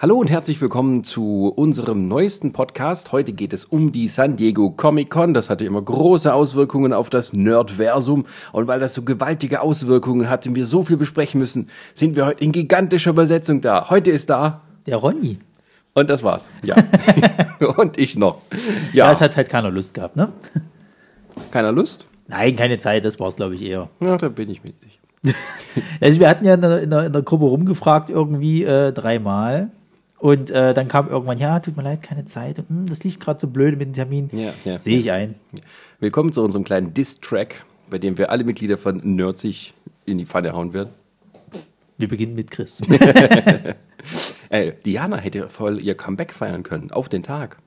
Hallo 0.00 0.16
und 0.18 0.30
herzlich 0.30 0.60
willkommen 0.60 1.02
zu 1.02 1.52
unserem 1.56 2.06
neuesten 2.06 2.52
Podcast. 2.52 3.10
Heute 3.10 3.32
geht 3.32 3.52
es 3.52 3.64
um 3.64 3.90
die 3.90 4.06
San 4.06 4.36
Diego 4.36 4.70
Comic 4.70 5.10
Con. 5.10 5.34
Das 5.34 5.50
hatte 5.50 5.64
immer 5.64 5.82
große 5.82 6.32
Auswirkungen 6.32 6.92
auf 6.92 7.10
das 7.10 7.32
Nerdversum. 7.32 8.26
Und 8.52 8.68
weil 8.68 8.78
das 8.78 8.94
so 8.94 9.02
gewaltige 9.02 9.60
Auswirkungen 9.60 10.30
hat 10.30 10.46
und 10.46 10.54
wir 10.54 10.66
so 10.66 10.84
viel 10.84 10.96
besprechen 10.98 11.40
müssen, 11.40 11.68
sind 11.94 12.14
wir 12.14 12.26
heute 12.26 12.44
in 12.44 12.52
gigantischer 12.52 13.10
Übersetzung 13.10 13.60
da. 13.60 13.90
Heute 13.90 14.12
ist 14.12 14.30
da 14.30 14.60
Der 14.86 14.98
Ronny. 14.98 15.38
und 15.94 16.08
das 16.08 16.22
war's. 16.22 16.48
Ja. 16.62 16.76
und 17.76 17.98
ich 17.98 18.16
noch. 18.16 18.42
Ja, 18.92 19.06
Ja, 19.06 19.10
es 19.10 19.20
hat 19.20 19.36
halt 19.36 19.48
keiner 19.48 19.70
Lust 19.72 19.94
gehabt, 19.94 20.14
ne? 20.14 20.32
keiner 21.50 21.72
Lust? 21.72 22.06
Nein, 22.28 22.54
keine 22.54 22.78
Zeit, 22.78 23.04
das 23.04 23.18
war's, 23.18 23.34
glaube 23.34 23.56
ich, 23.56 23.62
eher. 23.62 23.88
Ja, 23.98 24.16
da 24.16 24.28
bin 24.28 24.48
ich 24.48 24.62
mir 24.62 24.70
nicht 24.70 24.80
sicher. 24.80 25.34
Also 26.00 26.20
wir 26.20 26.28
hatten 26.28 26.44
ja 26.44 26.54
in 26.54 26.60
der, 26.60 26.82
in 26.82 26.90
der, 26.90 27.06
in 27.06 27.12
der 27.12 27.22
Gruppe 27.22 27.44
rumgefragt, 27.46 28.10
irgendwie 28.10 28.62
äh, 28.64 28.92
dreimal. 28.92 29.70
Und 30.18 30.50
äh, 30.50 30.74
dann 30.74 30.88
kam 30.88 31.08
irgendwann, 31.08 31.38
ja, 31.38 31.60
tut 31.60 31.76
mir 31.76 31.84
leid, 31.84 32.02
keine 32.02 32.24
Zeit. 32.24 32.58
Und, 32.58 32.68
hm, 32.68 32.88
das 32.88 33.04
liegt 33.04 33.20
gerade 33.20 33.38
so 33.38 33.46
blöd 33.46 33.78
mit 33.78 33.88
dem 33.88 33.92
Termin. 33.92 34.30
Ja, 34.32 34.52
ja. 34.64 34.78
Sehe 34.78 34.98
ich 34.98 35.12
ein. 35.12 35.36
Willkommen 36.00 36.32
zu 36.32 36.42
unserem 36.42 36.64
kleinen 36.64 36.92
Diss-Track, 36.92 37.64
bei 37.88 37.98
dem 37.98 38.18
wir 38.18 38.30
alle 38.30 38.42
Mitglieder 38.42 38.78
von 38.78 39.00
Nerdsig 39.04 39.74
in 40.06 40.18
die 40.18 40.26
Pfanne 40.26 40.52
hauen 40.52 40.72
werden. 40.72 40.90
Wir 41.98 42.08
beginnen 42.08 42.34
mit 42.34 42.50
Chris. 42.50 42.80
Äh, 44.50 44.72
Diana 44.86 45.18
hätte 45.18 45.50
voll 45.50 45.78
ihr 45.78 45.94
Comeback 45.94 46.32
feiern 46.32 46.62
können, 46.62 46.90
auf 46.90 47.10
den 47.10 47.22
Tag. 47.22 47.58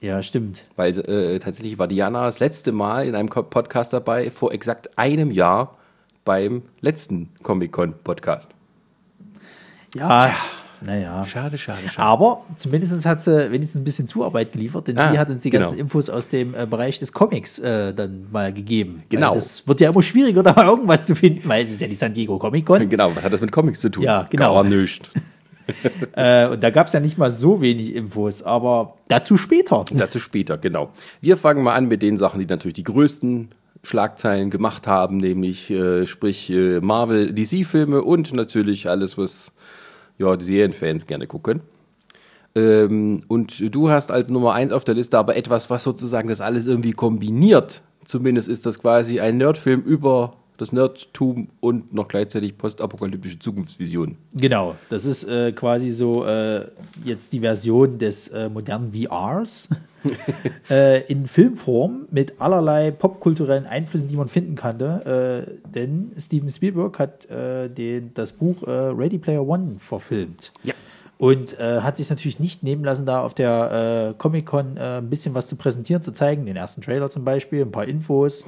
ja, 0.00 0.22
stimmt. 0.22 0.64
Weil 0.76 0.98
äh, 1.00 1.38
tatsächlich 1.40 1.78
war 1.78 1.88
Diana 1.88 2.24
das 2.24 2.40
letzte 2.40 2.72
Mal 2.72 3.06
in 3.06 3.14
einem 3.14 3.28
Podcast 3.28 3.92
dabei, 3.92 4.30
vor 4.30 4.52
exakt 4.52 4.96
einem 4.96 5.30
Jahr 5.30 5.76
beim 6.24 6.62
letzten 6.80 7.28
Comic-Con-Podcast. 7.42 8.48
Ja, 9.94 10.34
naja. 10.80 11.24
Schade, 11.24 11.58
schade, 11.58 11.88
schade. 11.88 11.98
Aber 12.06 12.42
zumindest 12.56 13.04
hat 13.06 13.22
sie 13.22 13.50
wenigstens 13.50 13.80
ein 13.80 13.84
bisschen 13.84 14.06
Zuarbeit 14.06 14.52
geliefert, 14.52 14.88
denn 14.88 14.98
Ah, 14.98 15.12
sie 15.12 15.18
hat 15.18 15.28
uns 15.30 15.40
die 15.40 15.50
ganzen 15.50 15.72
genau. 15.72 15.82
Infos 15.82 16.10
aus 16.10 16.28
dem 16.28 16.54
äh, 16.54 16.66
Bereich 16.66 16.98
des 16.98 17.12
Comics 17.12 17.58
äh, 17.58 17.92
dann 17.92 18.26
mal 18.30 18.52
gegeben. 18.52 19.02
Genau. 19.08 19.28
Weil 19.28 19.34
Das 19.34 19.66
wird 19.66 19.80
ja 19.80 19.90
immer 19.90 20.02
schwieriger, 20.02 20.42
da 20.44 20.52
mal 20.52 20.66
irgendwas 20.66 21.06
zu 21.06 21.14
finden, 21.14 21.48
weil 21.48 21.64
es 21.64 21.70
ist 21.70 21.80
ja 21.80 21.88
die 21.88 21.94
San 21.94 22.12
Diego 22.12 22.38
Comic 22.38 22.66
Con. 22.66 22.88
Genau, 22.88 23.14
was 23.14 23.22
hat 23.22 23.32
das 23.32 23.40
mit 23.40 23.52
Comics 23.52 23.80
zu 23.80 23.90
tun? 23.90 24.04
Ja, 24.04 24.26
genau. 24.30 24.54
Gar 24.54 24.64
nichts. 24.64 25.10
Äh, 26.12 26.48
und 26.48 26.62
da 26.62 26.70
gab 26.70 26.88
es 26.88 26.92
ja 26.92 27.00
nicht 27.00 27.18
mal 27.18 27.30
so 27.30 27.60
wenig 27.60 27.94
Infos, 27.94 28.42
aber 28.42 28.96
dazu 29.08 29.36
später. 29.36 29.84
Dazu 29.92 30.18
später, 30.18 30.58
genau. 30.58 30.90
Wir 31.20 31.36
fangen 31.36 31.62
mal 31.62 31.74
an 31.74 31.88
mit 31.88 32.02
den 32.02 32.18
Sachen, 32.18 32.40
die 32.40 32.46
natürlich 32.46 32.74
die 32.74 32.84
größten 32.84 33.50
Schlagzeilen 33.82 34.50
gemacht 34.50 34.86
haben, 34.86 35.18
nämlich 35.18 35.70
äh, 35.70 36.06
sprich 36.06 36.50
äh, 36.50 36.80
Marvel, 36.80 37.32
DC-Filme 37.32 38.02
und 38.02 38.32
natürlich 38.32 38.88
alles, 38.88 39.16
was 39.16 39.52
ja, 40.20 40.36
die 40.36 40.44
Serienfans 40.44 41.06
gerne 41.06 41.26
gucken. 41.26 41.62
Ähm, 42.54 43.22
und 43.28 43.74
du 43.74 43.90
hast 43.90 44.10
als 44.10 44.28
Nummer 44.28 44.52
eins 44.52 44.72
auf 44.72 44.84
der 44.84 44.94
Liste 44.94 45.18
aber 45.18 45.36
etwas, 45.36 45.70
was 45.70 45.82
sozusagen 45.82 46.28
das 46.28 46.40
alles 46.40 46.66
irgendwie 46.66 46.92
kombiniert. 46.92 47.82
Zumindest 48.04 48.48
ist 48.48 48.66
das 48.66 48.80
quasi 48.80 49.20
ein 49.20 49.38
Nerdfilm 49.38 49.82
über 49.82 50.32
das 50.60 50.72
Nerdtum 50.72 51.48
und 51.60 51.94
noch 51.94 52.08
gleichzeitig 52.08 52.58
postapokalyptische 52.58 53.38
Zukunftsvisionen. 53.38 54.16
Genau, 54.34 54.76
das 54.90 55.06
ist 55.06 55.24
äh, 55.24 55.52
quasi 55.52 55.90
so 55.90 56.26
äh, 56.26 56.66
jetzt 57.02 57.32
die 57.32 57.40
Version 57.40 57.98
des 57.98 58.28
äh, 58.28 58.50
modernen 58.50 58.92
VRs 58.92 59.70
äh, 60.70 61.02
in 61.10 61.26
Filmform 61.26 62.08
mit 62.10 62.42
allerlei 62.42 62.90
popkulturellen 62.90 63.64
Einflüssen, 63.64 64.08
die 64.08 64.16
man 64.16 64.28
finden 64.28 64.54
kannte. 64.54 65.46
Äh, 65.66 65.70
denn 65.70 66.12
Steven 66.18 66.50
Spielberg 66.50 66.98
hat 66.98 67.24
äh, 67.30 67.70
den, 67.70 68.12
das 68.12 68.32
Buch 68.32 68.62
Ready 68.62 69.18
Player 69.18 69.46
One 69.46 69.76
verfilmt. 69.78 70.52
Ja. 70.62 70.74
Und 71.16 71.58
äh, 71.58 71.80
hat 71.80 71.96
sich 71.96 72.08
natürlich 72.08 72.38
nicht 72.38 72.62
nehmen 72.62 72.84
lassen, 72.84 73.04
da 73.04 73.22
auf 73.22 73.34
der 73.34 74.10
äh, 74.10 74.14
Comic-Con 74.18 74.76
äh, 74.76 74.98
ein 74.98 75.10
bisschen 75.10 75.34
was 75.34 75.48
zu 75.48 75.56
präsentieren, 75.56 76.02
zu 76.02 76.12
zeigen. 76.12 76.46
Den 76.46 76.56
ersten 76.56 76.80
Trailer 76.80 77.10
zum 77.10 77.24
Beispiel, 77.24 77.62
ein 77.62 77.72
paar 77.72 77.84
Infos. 77.84 78.46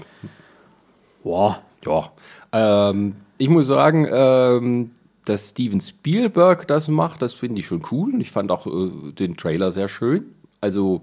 Boah, 1.23 1.61
Ja, 1.85 2.13
ähm, 2.53 3.17
ich 3.39 3.49
muss 3.49 3.67
sagen, 3.67 4.07
ähm, 4.11 4.91
dass 5.25 5.51
Steven 5.51 5.81
Spielberg 5.81 6.67
das 6.69 6.89
macht, 6.89 7.23
das 7.23 7.35
finde 7.35 7.61
ich 7.61 7.67
schon 7.67 7.83
cool. 7.91 8.15
Und 8.15 8.21
ich 8.21 8.31
fand 8.31 8.51
auch 8.51 8.67
äh, 8.67 9.13
den 9.13 9.37
Trailer 9.37 9.73
sehr 9.73 9.89
schön. 9.89 10.27
Also 10.61 11.03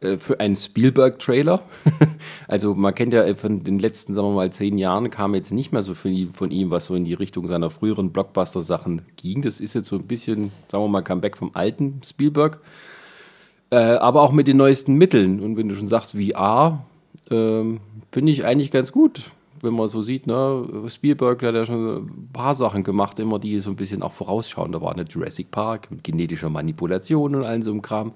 äh, 0.00 0.18
für 0.18 0.40
einen 0.40 0.56
Spielberg-Trailer. 0.56 1.62
also 2.48 2.74
man 2.74 2.94
kennt 2.94 3.12
ja 3.12 3.32
von 3.34 3.62
den 3.64 3.78
letzten, 3.78 4.14
sagen 4.14 4.28
wir 4.28 4.34
mal, 4.34 4.52
zehn 4.52 4.78
Jahren 4.78 5.10
kam 5.10 5.34
jetzt 5.34 5.52
nicht 5.52 5.72
mehr 5.72 5.82
so 5.82 5.94
viel 5.94 6.30
von 6.32 6.50
ihm, 6.50 6.70
was 6.70 6.86
so 6.86 6.94
in 6.94 7.04
die 7.04 7.14
Richtung 7.14 7.48
seiner 7.48 7.70
früheren 7.70 8.12
Blockbuster-Sachen 8.12 9.02
ging. 9.16 9.42
Das 9.42 9.60
ist 9.60 9.74
jetzt 9.74 9.88
so 9.88 9.96
ein 9.96 10.06
bisschen, 10.06 10.52
sagen 10.70 10.84
wir 10.84 10.88
mal, 10.88 11.02
Comeback 11.02 11.36
vom 11.36 11.50
alten 11.54 12.00
Spielberg. 12.04 12.60
Äh, 13.70 13.76
aber 13.76 14.22
auch 14.22 14.32
mit 14.32 14.46
den 14.46 14.56
neuesten 14.56 14.94
Mitteln. 14.94 15.40
Und 15.40 15.56
wenn 15.56 15.68
du 15.68 15.74
schon 15.74 15.86
sagst 15.86 16.16
VR, 16.16 16.84
ähm, 17.30 17.80
finde 18.12 18.32
ich 18.32 18.44
eigentlich 18.44 18.70
ganz 18.70 18.92
gut, 18.92 19.30
wenn 19.64 19.74
man 19.74 19.88
so 19.88 20.02
sieht, 20.02 20.26
ne, 20.26 20.84
Spielberg 20.88 21.42
hat 21.42 21.54
ja 21.54 21.64
schon 21.64 21.96
ein 21.96 22.28
paar 22.32 22.54
Sachen 22.54 22.84
gemacht, 22.84 23.18
immer 23.18 23.38
die 23.38 23.58
so 23.60 23.70
ein 23.70 23.76
bisschen 23.76 24.02
auch 24.02 24.12
vorausschauen. 24.12 24.72
Da 24.72 24.80
war 24.80 24.92
eine 24.92 25.04
Jurassic 25.04 25.50
Park 25.50 25.90
mit 25.90 26.04
genetischer 26.04 26.50
Manipulation 26.50 27.34
und 27.34 27.44
all 27.44 27.62
so 27.62 27.70
einem 27.70 27.82
Kram. 27.82 28.12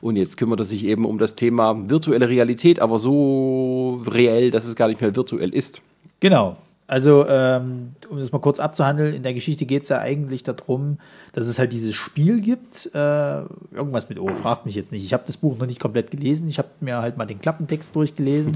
Und 0.00 0.16
jetzt 0.16 0.36
kümmert 0.36 0.60
er 0.60 0.66
sich 0.66 0.84
eben 0.84 1.04
um 1.04 1.18
das 1.18 1.34
Thema 1.34 1.88
virtuelle 1.88 2.28
Realität, 2.28 2.80
aber 2.80 2.98
so 2.98 4.02
reell, 4.06 4.50
dass 4.50 4.66
es 4.66 4.76
gar 4.76 4.88
nicht 4.88 5.00
mehr 5.00 5.16
virtuell 5.16 5.54
ist. 5.54 5.82
Genau. 6.20 6.56
Also, 6.88 7.26
ähm, 7.28 7.90
um 8.08 8.18
das 8.18 8.32
mal 8.32 8.38
kurz 8.38 8.58
abzuhandeln, 8.58 9.14
in 9.14 9.22
der 9.22 9.34
Geschichte 9.34 9.66
geht 9.66 9.82
es 9.82 9.90
ja 9.90 9.98
eigentlich 9.98 10.42
darum, 10.42 10.96
dass 11.34 11.46
es 11.46 11.58
halt 11.58 11.70
dieses 11.74 11.94
Spiel 11.94 12.40
gibt. 12.40 12.86
Äh, 12.94 13.42
irgendwas 13.74 14.08
mit 14.08 14.18
O, 14.18 14.26
fragt 14.28 14.64
mich 14.64 14.74
jetzt 14.74 14.90
nicht. 14.90 15.04
Ich 15.04 15.12
habe 15.12 15.22
das 15.26 15.36
Buch 15.36 15.58
noch 15.58 15.66
nicht 15.66 15.80
komplett 15.80 16.10
gelesen. 16.10 16.48
Ich 16.48 16.56
habe 16.56 16.68
mir 16.80 16.96
halt 17.02 17.18
mal 17.18 17.26
den 17.26 17.42
Klappentext 17.42 17.94
durchgelesen. 17.94 18.52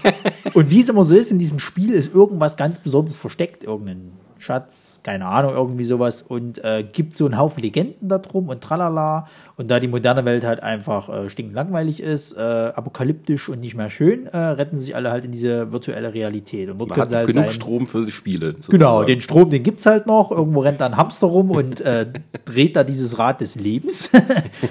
Und 0.54 0.70
wie 0.70 0.78
es 0.78 0.88
immer 0.90 1.02
so 1.02 1.16
ist, 1.16 1.32
in 1.32 1.40
diesem 1.40 1.58
Spiel 1.58 1.92
ist 1.92 2.14
irgendwas 2.14 2.56
ganz 2.56 2.78
Besonderes 2.78 3.18
versteckt. 3.18 3.64
Irgendein 3.64 4.12
Schatz, 4.42 5.00
keine 5.04 5.26
Ahnung, 5.26 5.52
irgendwie 5.54 5.84
sowas. 5.84 6.22
Und 6.22 6.62
äh, 6.64 6.82
gibt 6.90 7.16
so 7.16 7.24
einen 7.26 7.38
Haufen 7.38 7.62
Legenden 7.62 8.08
da 8.08 8.18
drum 8.18 8.48
und 8.48 8.60
tralala. 8.60 9.28
Und 9.56 9.70
da 9.70 9.78
die 9.78 9.86
moderne 9.86 10.24
Welt 10.24 10.44
halt 10.44 10.62
einfach 10.62 11.08
äh, 11.08 11.28
stinkendlangweilig 11.30 12.02
ist, 12.02 12.32
äh, 12.36 12.40
apokalyptisch 12.40 13.48
und 13.48 13.60
nicht 13.60 13.76
mehr 13.76 13.90
schön, 13.90 14.26
äh, 14.26 14.36
retten 14.36 14.78
sich 14.78 14.96
alle 14.96 15.10
halt 15.12 15.24
in 15.24 15.30
diese 15.30 15.70
virtuelle 15.72 16.12
Realität. 16.14 16.70
Und 16.70 16.78
dort 16.78 16.90
Man 16.90 17.00
hat 17.00 17.12
halt 17.12 17.26
genug 17.28 17.44
sein- 17.44 17.50
Strom 17.52 17.86
für 17.86 18.04
die 18.06 18.10
Spiele. 18.10 18.54
Genau, 18.54 18.58
sozusagen. 19.00 19.06
den 19.06 19.20
Strom, 19.20 19.50
den 19.50 19.62
gibt's 19.62 19.86
halt 19.86 20.06
noch. 20.06 20.30
Irgendwo 20.32 20.60
rennt 20.60 20.80
da 20.80 20.86
ein 20.86 20.96
Hamster 20.96 21.26
rum 21.28 21.50
und 21.50 21.80
äh, 21.82 22.06
dreht 22.44 22.74
da 22.76 22.82
dieses 22.82 23.18
Rad 23.18 23.40
des 23.40 23.54
Lebens. 23.54 24.10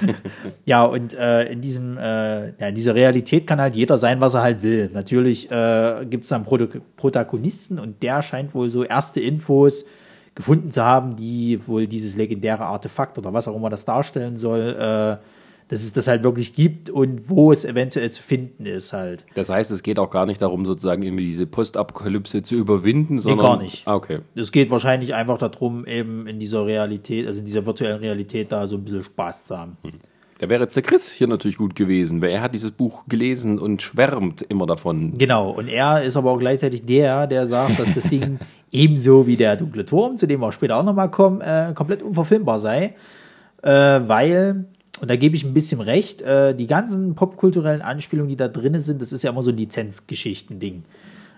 ja, 0.65 0.83
und 0.83 1.13
äh, 1.13 1.43
in 1.51 1.61
diesem, 1.61 1.97
äh, 1.97 2.47
ja, 2.59 2.67
in 2.67 2.75
dieser 2.75 2.95
Realität 2.95 3.47
kann 3.47 3.61
halt 3.61 3.75
jeder 3.75 3.97
sein, 3.97 4.19
was 4.19 4.33
er 4.33 4.41
halt 4.41 4.63
will. 4.63 4.89
Natürlich 4.93 5.49
äh, 5.51 6.05
gibt's 6.09 6.29
dann 6.29 6.43
Protagonisten 6.97 7.79
und 7.79 8.01
der 8.03 8.21
scheint 8.21 8.53
wohl 8.53 8.69
so 8.69 8.83
erste 8.83 9.21
Infos 9.61 9.85
gefunden 10.33 10.72
zu 10.72 10.83
haben, 10.83 11.16
die 11.16 11.59
wohl 11.67 11.88
dieses 11.88 12.16
legendäre 12.16 12.63
Artefakt 12.63 13.17
oder 13.17 13.33
was 13.33 13.47
auch 13.47 13.55
immer 13.55 13.69
das 13.69 13.83
darstellen 13.83 14.38
soll, 14.38 14.75
äh, 14.79 15.17
dass 15.67 15.83
es 15.83 15.94
das 15.94 16.07
halt 16.07 16.23
wirklich 16.23 16.55
gibt 16.55 16.89
und 16.89 17.29
wo 17.29 17.51
es 17.51 17.66
eventuell 17.66 18.09
zu 18.11 18.21
finden 18.21 18.66
ist 18.66 18.94
halt. 18.94 19.25
Das 19.35 19.50
heißt, 19.50 19.71
es 19.71 19.83
geht 19.83 20.00
auch 20.00 20.09
gar 20.09 20.25
nicht 20.25 20.41
darum, 20.41 20.66
sozusagen 20.66 21.03
irgendwie 21.03 21.25
diese 21.25 21.47
Postapokalypse 21.47 22.44
zu 22.44 22.55
überwinden, 22.55 23.19
sondern. 23.19 23.45
gar 23.45 23.61
nicht. 23.61 23.88
Ah, 23.88 23.95
okay. 23.95 24.19
Es 24.35 24.51
geht 24.51 24.69
wahrscheinlich 24.69 25.13
einfach 25.13 25.38
darum, 25.38 25.85
eben 25.85 26.27
in 26.27 26.39
dieser 26.39 26.66
Realität, 26.66 27.27
also 27.27 27.39
in 27.39 27.45
dieser 27.45 27.66
virtuellen 27.66 28.00
Realität, 28.00 28.51
da 28.51 28.67
so 28.67 28.77
ein 28.77 28.83
bisschen 28.83 29.03
Spaß 29.03 29.47
zu 29.47 29.57
haben. 29.57 29.77
Da 30.41 30.50
wäre 30.50 30.63
jetzt 30.63 30.75
der 30.75 30.81
Chris 30.81 31.12
hier 31.12 31.28
natürlich 31.28 31.57
gut 31.57 31.75
gewesen, 31.75 32.19
weil 32.19 32.31
er 32.31 32.41
hat 32.41 32.56
dieses 32.56 32.72
Buch 32.72 33.03
gelesen 33.07 33.59
und 33.59 33.84
schwärmt 33.84 34.41
immer 34.41 34.66
davon. 34.66 35.13
Genau, 35.16 35.52
und 35.52 35.68
er 35.68 36.02
ist 36.02 36.18
aber 36.18 36.31
auch 36.31 36.40
gleichzeitig 36.40 36.84
der, 36.84 37.28
der 37.28 37.46
sagt, 37.46 37.79
dass 37.79 37.94
das 37.94 38.06
Ding 38.06 38.40
ebenso 38.72 39.28
wie 39.28 39.38
der 39.38 39.56
dunkle 39.56 39.85
Turm, 39.85 40.18
zu 40.18 40.25
dem 40.25 40.41
wir 40.41 40.47
auch 40.47 40.51
später 40.51 40.78
auch 40.78 40.84
nochmal 40.84 41.12
kommen, 41.12 41.41
äh, 41.41 41.74
komplett 41.75 42.01
unverfilmbar 42.01 42.59
sei, 42.59 42.96
äh, 43.62 43.69
weil, 43.69 44.65
und 45.00 45.12
da 45.12 45.15
gebe 45.15 45.36
ich 45.36 45.44
ein 45.44 45.54
bisschen 45.54 45.80
recht, 45.80 46.24
äh, 46.24 46.56
die 46.56 46.65
ganzen 46.65 47.13
popkulturellen 47.13 47.83
Anspielungen, 47.83 48.30
die 48.30 48.36
da 48.36 48.48
drin 48.48 48.80
sind, 48.80 49.00
das 49.00 49.12
ist 49.12 49.24
ja 49.24 49.30
immer 49.30 49.44
so 49.44 49.51
ein 49.51 49.57
Lizenzgeschichten-Ding. 49.57 50.86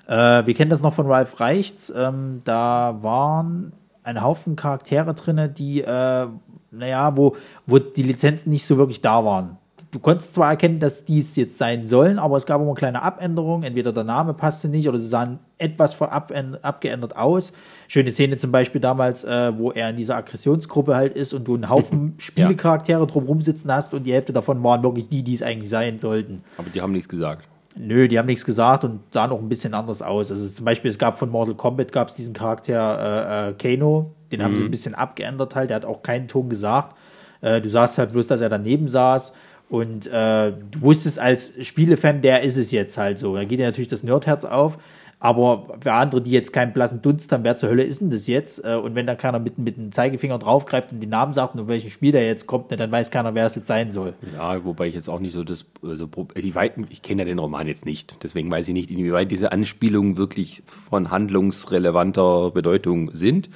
Äh, 0.07 0.45
wir 0.45 0.53
kennen 0.53 0.69
das 0.69 0.81
noch 0.81 0.93
von 0.93 1.07
Ralph 1.07 1.41
Reichts, 1.41 1.93
ähm, 1.93 2.39
da 2.45 2.99
waren 3.01 3.73
ein 4.03 4.21
Haufen 4.21 4.55
Charaktere 4.55 5.13
drin, 5.13 5.53
die, 5.57 5.81
äh, 5.81 6.27
naja, 6.73 7.15
wo, 7.15 7.35
wo 7.65 7.79
die 7.79 8.03
Lizenzen 8.03 8.49
nicht 8.49 8.65
so 8.65 8.77
wirklich 8.77 9.01
da 9.01 9.23
waren. 9.23 9.57
Du 9.91 9.99
konntest 9.99 10.33
zwar 10.33 10.49
erkennen, 10.49 10.79
dass 10.79 11.05
dies 11.05 11.35
jetzt 11.35 11.55
sein 11.55 11.85
sollen, 11.85 12.17
aber 12.17 12.35
es 12.37 12.47
gab 12.47 12.59
immer 12.59 12.73
kleine 12.73 13.03
Abänderungen. 13.03 13.63
Entweder 13.63 13.93
der 13.93 14.03
Name 14.03 14.33
passte 14.33 14.67
nicht 14.67 14.89
oder 14.89 14.97
sie 14.99 15.05
sahen 15.07 15.37
etwas 15.59 15.95
abänd- 16.01 16.59
abgeändert 16.63 17.15
aus. 17.15 17.53
Schöne 17.87 18.11
Szene 18.11 18.37
zum 18.37 18.51
Beispiel 18.51 18.81
damals, 18.81 19.23
äh, 19.23 19.55
wo 19.55 19.71
er 19.71 19.91
in 19.91 19.95
dieser 19.95 20.17
Aggressionsgruppe 20.17 20.95
halt 20.95 21.15
ist 21.15 21.31
und 21.33 21.47
du 21.47 21.53
einen 21.53 21.69
Haufen 21.69 22.15
Spielecharaktere 22.17 23.05
drumherum 23.05 23.41
sitzen 23.41 23.71
hast 23.71 23.93
und 23.93 24.03
die 24.05 24.13
Hälfte 24.13 24.33
davon 24.33 24.63
waren 24.63 24.81
wirklich 24.81 25.09
die, 25.09 25.21
die 25.21 25.35
es 25.35 25.43
eigentlich 25.43 25.69
sein 25.69 25.99
sollten. 25.99 26.43
Aber 26.57 26.71
die 26.71 26.81
haben 26.81 26.91
nichts 26.91 27.07
gesagt. 27.07 27.47
Nö, 27.75 28.07
die 28.07 28.17
haben 28.17 28.27
nichts 28.27 28.45
gesagt 28.45 28.83
und 28.85 28.99
sahen 29.11 29.31
auch 29.31 29.39
ein 29.39 29.49
bisschen 29.49 29.73
anders 29.75 30.01
aus. 30.01 30.31
Also 30.31 30.47
zum 30.47 30.65
Beispiel, 30.65 30.89
es 30.89 30.97
gab 30.97 31.17
von 31.19 31.29
Mortal 31.29 31.55
Kombat 31.55 31.91
gab 31.91 32.09
es 32.09 32.15
diesen 32.15 32.33
Charakter 32.33 33.47
äh, 33.47 33.49
äh, 33.49 33.53
Kano, 33.53 34.11
den 34.37 34.43
haben 34.43 34.55
sie 34.55 34.63
ein 34.63 34.71
bisschen 34.71 34.95
abgeändert 34.95 35.55
halt, 35.55 35.69
der 35.69 35.77
hat 35.77 35.85
auch 35.85 36.03
keinen 36.03 36.27
Ton 36.27 36.49
gesagt. 36.49 36.95
Äh, 37.41 37.61
du 37.61 37.69
sagst 37.69 37.97
halt 37.97 38.11
bloß, 38.11 38.27
dass 38.27 38.41
er 38.41 38.49
daneben 38.49 38.87
saß. 38.87 39.33
Und 39.69 40.07
äh, 40.07 40.51
du 40.51 40.81
wusstest 40.81 41.19
als 41.19 41.53
Spielefan, 41.65 42.21
der 42.21 42.43
ist 42.43 42.57
es 42.57 42.71
jetzt 42.71 42.97
halt 42.97 43.17
so. 43.17 43.35
Da 43.35 43.43
geht 43.43 43.59
dir 43.59 43.65
natürlich 43.65 43.87
das 43.87 44.03
Nerdherz 44.03 44.45
auf. 44.45 44.77
Aber 45.23 45.77
für 45.79 45.93
andere, 45.93 46.21
die 46.21 46.31
jetzt 46.31 46.51
keinen 46.51 46.73
blassen 46.73 47.01
Dunst 47.01 47.31
haben, 47.31 47.45
wer 47.45 47.55
zur 47.55 47.69
Hölle 47.69 47.83
ist 47.83 48.01
denn 48.01 48.09
das 48.11 48.27
jetzt? 48.27 48.63
Äh, 48.65 48.75
und 48.75 48.93
wenn 48.93 49.07
da 49.07 49.15
keiner 49.15 49.39
mit, 49.39 49.57
mit 49.57 49.77
dem 49.77 49.93
Zeigefinger 49.93 50.37
draufgreift 50.37 50.91
und 50.91 50.99
den 50.99 51.09
Namen 51.09 51.31
sagt 51.31 51.55
und 51.55 51.61
um 51.61 51.67
welches 51.69 51.93
Spiel 51.93 52.11
der 52.11 52.27
jetzt 52.27 52.45
kommt, 52.45 52.71
ne, 52.71 52.75
dann 52.75 52.91
weiß 52.91 53.09
keiner, 53.09 53.33
wer 53.33 53.45
es 53.45 53.55
jetzt 53.55 53.67
sein 53.67 53.93
soll. 53.93 54.15
Ja, 54.33 54.65
wobei 54.65 54.87
ich 54.87 54.95
jetzt 54.95 55.09
auch 55.09 55.21
nicht 55.21 55.31
so 55.31 55.45
das, 55.45 55.65
also, 55.81 56.09
die 56.35 56.55
weiten, 56.55 56.87
ich 56.89 57.01
kenne 57.01 57.21
ja 57.21 57.25
den 57.25 57.39
Roman 57.39 57.67
jetzt 57.67 57.85
nicht, 57.85 58.17
deswegen 58.21 58.51
weiß 58.51 58.67
ich 58.67 58.73
nicht, 58.73 58.91
inwieweit 58.91 59.31
diese 59.31 59.53
Anspielungen 59.53 60.17
wirklich 60.17 60.61
von 60.65 61.09
handlungsrelevanter 61.09 62.51
Bedeutung 62.51 63.15
sind. 63.15 63.49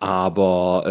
Aber 0.00 0.84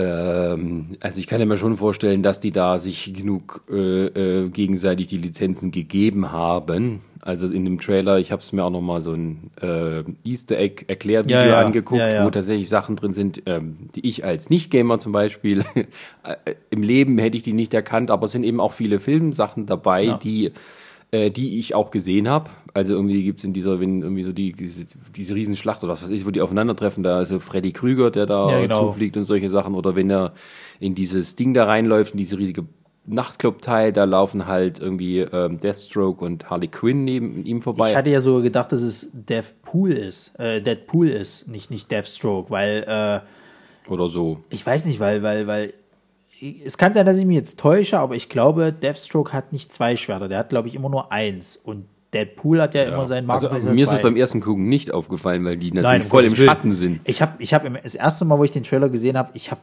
ähm, 0.55 0.91
also 0.99 1.19
ich 1.19 1.25
kann 1.25 1.45
mir 1.47 1.57
schon 1.57 1.77
vorstellen, 1.77 2.21
dass 2.21 2.39
die 2.39 2.51
da 2.51 2.77
sich 2.77 3.11
genug 3.11 3.63
äh, 3.67 4.05
äh, 4.05 4.49
gegenseitig 4.49 5.07
die 5.07 5.17
Lizenzen 5.17 5.71
gegeben 5.71 6.31
haben. 6.31 7.01
Also 7.21 7.47
in 7.47 7.65
dem 7.65 7.79
Trailer, 7.79 8.19
ich 8.19 8.31
habe 8.31 8.41
es 8.41 8.53
mir 8.53 8.63
auch 8.63 8.69
noch 8.69 8.81
mal 8.81 9.01
so 9.01 9.13
ein 9.13 9.49
äh, 9.61 10.03
Easter 10.23 10.57
Egg 10.59 10.85
Erklärvideo 10.87 11.37
Ja, 11.37 11.45
ja. 11.45 11.59
angeguckt, 11.59 11.99
Ja, 11.99 12.23
wo 12.23 12.29
tatsächlich 12.29 12.69
Sachen 12.69 12.95
drin 12.95 13.13
sind, 13.13 13.41
ähm, 13.47 13.89
die 13.95 14.07
ich 14.07 14.23
als 14.23 14.51
Nicht-Gamer 14.51 14.99
zum 14.99 15.11
Beispiel 15.11 15.65
äh, 16.23 16.53
im 16.69 16.83
Leben 16.83 17.17
hätte 17.17 17.35
ich 17.35 17.43
die 17.43 17.53
nicht 17.53 17.73
erkannt, 17.73 18.11
aber 18.11 18.25
es 18.25 18.31
sind 18.31 18.43
eben 18.43 18.61
auch 18.61 18.73
viele 18.73 18.99
Filmsachen 18.99 19.65
dabei, 19.65 20.19
die 20.23 20.51
äh, 21.11 21.31
die 21.31 21.59
ich 21.59 21.75
auch 21.75 21.91
gesehen 21.91 22.29
habe. 22.29 22.49
Also 22.73 22.93
irgendwie 22.93 23.23
gibt's 23.23 23.43
in 23.43 23.53
dieser, 23.53 23.79
wenn 23.79 24.01
irgendwie 24.01 24.23
so 24.23 24.31
die, 24.31 24.53
diese, 24.53 24.85
diese 25.15 25.35
Riesenschlacht 25.35 25.83
oder 25.83 25.93
was 25.93 26.03
weiß 26.03 26.11
ich, 26.11 26.25
wo 26.25 26.31
die 26.31 26.41
aufeinandertreffen, 26.41 27.03
da 27.03 27.21
ist 27.21 27.29
so 27.29 27.39
Freddy 27.39 27.71
Krüger, 27.71 28.11
der 28.11 28.25
da 28.25 28.51
Ja, 28.51 28.61
genau. 28.61 28.87
zufliegt 28.87 29.17
und 29.17 29.23
solche 29.23 29.49
Sachen. 29.49 29.73
Oder 29.75 29.95
wenn 29.95 30.09
er 30.09 30.33
in 30.79 30.95
dieses 30.95 31.35
Ding 31.35 31.53
da 31.53 31.65
reinläuft, 31.65 32.13
in 32.13 32.19
diese 32.19 32.37
riesige 32.37 32.65
Nachtclub-Teil, 33.07 33.91
da 33.91 34.03
laufen 34.03 34.45
halt 34.45 34.79
irgendwie 34.79 35.19
ähm, 35.19 35.59
Deathstroke 35.59 36.23
und 36.23 36.49
Harley 36.49 36.67
Quinn 36.67 37.05
neben 37.05 37.43
ihm 37.43 37.61
vorbei. 37.61 37.89
Ich 37.89 37.95
hatte 37.95 38.11
ja 38.11 38.21
sogar 38.21 38.43
gedacht, 38.43 38.71
dass 38.71 38.83
es 38.83 39.09
Deathpool 39.13 39.91
ist, 39.91 40.37
äh, 40.39 40.61
Deadpool 40.61 41.09
ist, 41.09 41.47
nicht, 41.47 41.71
nicht 41.71 41.89
Deathstroke, 41.89 42.51
weil 42.51 42.83
äh, 42.87 43.91
oder 43.91 44.09
so. 44.09 44.41
ich 44.51 44.63
weiß 44.63 44.85
nicht, 44.85 44.99
weil, 44.99 45.23
weil, 45.23 45.47
weil 45.47 45.73
es 46.41 46.77
kann 46.77 46.93
sein, 46.93 47.05
dass 47.05 47.17
ich 47.17 47.25
mich 47.25 47.37
jetzt 47.37 47.59
täusche, 47.59 47.99
aber 47.99 48.15
ich 48.15 48.29
glaube, 48.29 48.71
Deathstroke 48.71 49.33
hat 49.33 49.51
nicht 49.53 49.73
zwei 49.73 49.95
Schwerter, 49.95 50.27
der 50.27 50.39
hat, 50.39 50.49
glaube 50.49 50.67
ich, 50.67 50.75
immer 50.75 50.89
nur 50.89 51.11
eins. 51.11 51.57
Und 51.57 51.85
Deadpool 52.13 52.61
hat 52.61 52.73
ja, 52.73 52.83
immer 52.83 53.05
seinen 53.05 53.29
also, 53.29 53.47
Markenzeichen. 53.47 53.75
mir 53.75 53.83
ist 53.83 53.91
es 53.91 54.01
beim 54.01 54.15
ersten 54.15 54.41
Gucken 54.41 54.67
nicht 54.67 54.91
aufgefallen, 54.91 55.45
weil 55.45 55.57
die 55.57 55.71
natürlich 55.71 56.01
Nein, 56.01 56.01
voll 56.03 56.25
im. 56.25 56.35
Schatten 56.35 56.71
sind. 56.71 57.01
Ich 57.03 57.21
habe, 57.21 57.33
ich 57.39 57.53
habe 57.53 57.69
das 57.81 57.95
erste 57.95 58.25
Mal, 58.25 58.39
wo 58.39 58.43
ich 58.43 58.51
den 58.51 58.63
Trailer 58.63 58.89
gesehen 58.89 59.17
habe, 59.17 59.29
ich 59.33 59.51
habe 59.51 59.61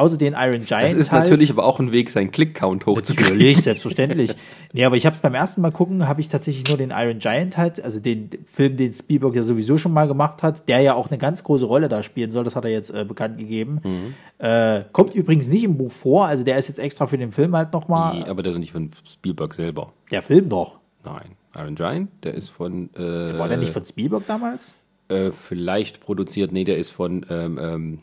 außer 0.00 0.16
den 0.16 0.34
Iron 0.34 0.64
Giant 0.64 0.86
Das 0.86 0.94
ist 0.94 1.12
halt, 1.12 1.24
natürlich 1.24 1.50
aber 1.50 1.64
auch 1.64 1.78
ein 1.78 1.92
Weg, 1.92 2.10
seinen 2.10 2.30
Click-Count 2.30 2.86
hochzukriegen. 2.86 3.32
Natürlich, 3.34 3.62
selbstverständlich. 3.62 4.34
Nee, 4.72 4.84
aber 4.84 4.94
ich 4.94 5.04
habe 5.04 5.16
es 5.16 5.20
beim 5.20 5.34
ersten 5.34 5.62
Mal 5.62 5.72
gucken, 5.72 6.06
habe 6.06 6.20
ich 6.20 6.28
tatsächlich 6.28 6.68
nur 6.68 6.76
den 6.76 6.90
Iron 6.90 7.18
Giant 7.18 7.56
halt, 7.56 7.82
also 7.82 7.98
den 7.98 8.30
Film, 8.46 8.76
den 8.76 8.92
Spielberg 8.92 9.34
ja 9.34 9.42
sowieso 9.42 9.78
schon 9.78 9.92
mal 9.92 10.06
gemacht 10.06 10.44
hat, 10.44 10.68
der 10.68 10.80
ja 10.80 10.94
auch 10.94 11.08
eine 11.08 11.18
ganz 11.18 11.42
große 11.42 11.64
Rolle 11.64 11.88
da 11.88 12.04
spielen 12.04 12.30
soll, 12.30 12.44
das 12.44 12.54
hat 12.54 12.64
er 12.64 12.70
jetzt 12.70 12.90
äh, 12.90 13.04
bekannt 13.04 13.36
gegeben. 13.36 13.80
Mhm. 13.82 14.14
Äh, 14.38 14.84
kommt 14.92 15.12
übrigens 15.12 15.48
nicht 15.48 15.64
im 15.64 15.76
Buch 15.76 15.90
vor, 15.90 16.26
also 16.26 16.44
der 16.44 16.56
ist 16.56 16.68
jetzt 16.68 16.78
extra 16.78 17.08
für 17.08 17.18
den 17.18 17.32
Film 17.32 17.56
halt 17.56 17.72
nochmal. 17.72 18.20
Nee, 18.20 18.28
aber 18.28 18.44
der 18.44 18.52
ist 18.52 18.58
nicht 18.58 18.70
von 18.70 18.90
Spielberg 19.04 19.54
selber. 19.54 19.92
Der 20.12 20.22
Film 20.22 20.48
doch. 20.48 20.78
Nein. 21.04 21.32
Iron 21.56 21.74
Giant, 21.74 22.10
der 22.22 22.34
ist 22.34 22.50
von. 22.50 22.94
Äh, 22.94 23.36
War 23.40 23.48
der 23.48 23.56
nicht 23.56 23.72
von 23.72 23.84
Spielberg 23.84 24.24
damals? 24.28 24.72
äh, 25.10 25.32
vielleicht 25.32 26.00
produziert, 26.00 26.52
nee, 26.52 26.64
der 26.64 26.78
ist 26.78 26.90
von, 26.90 27.26
ähm, 27.28 27.58
ähm, 27.60 27.98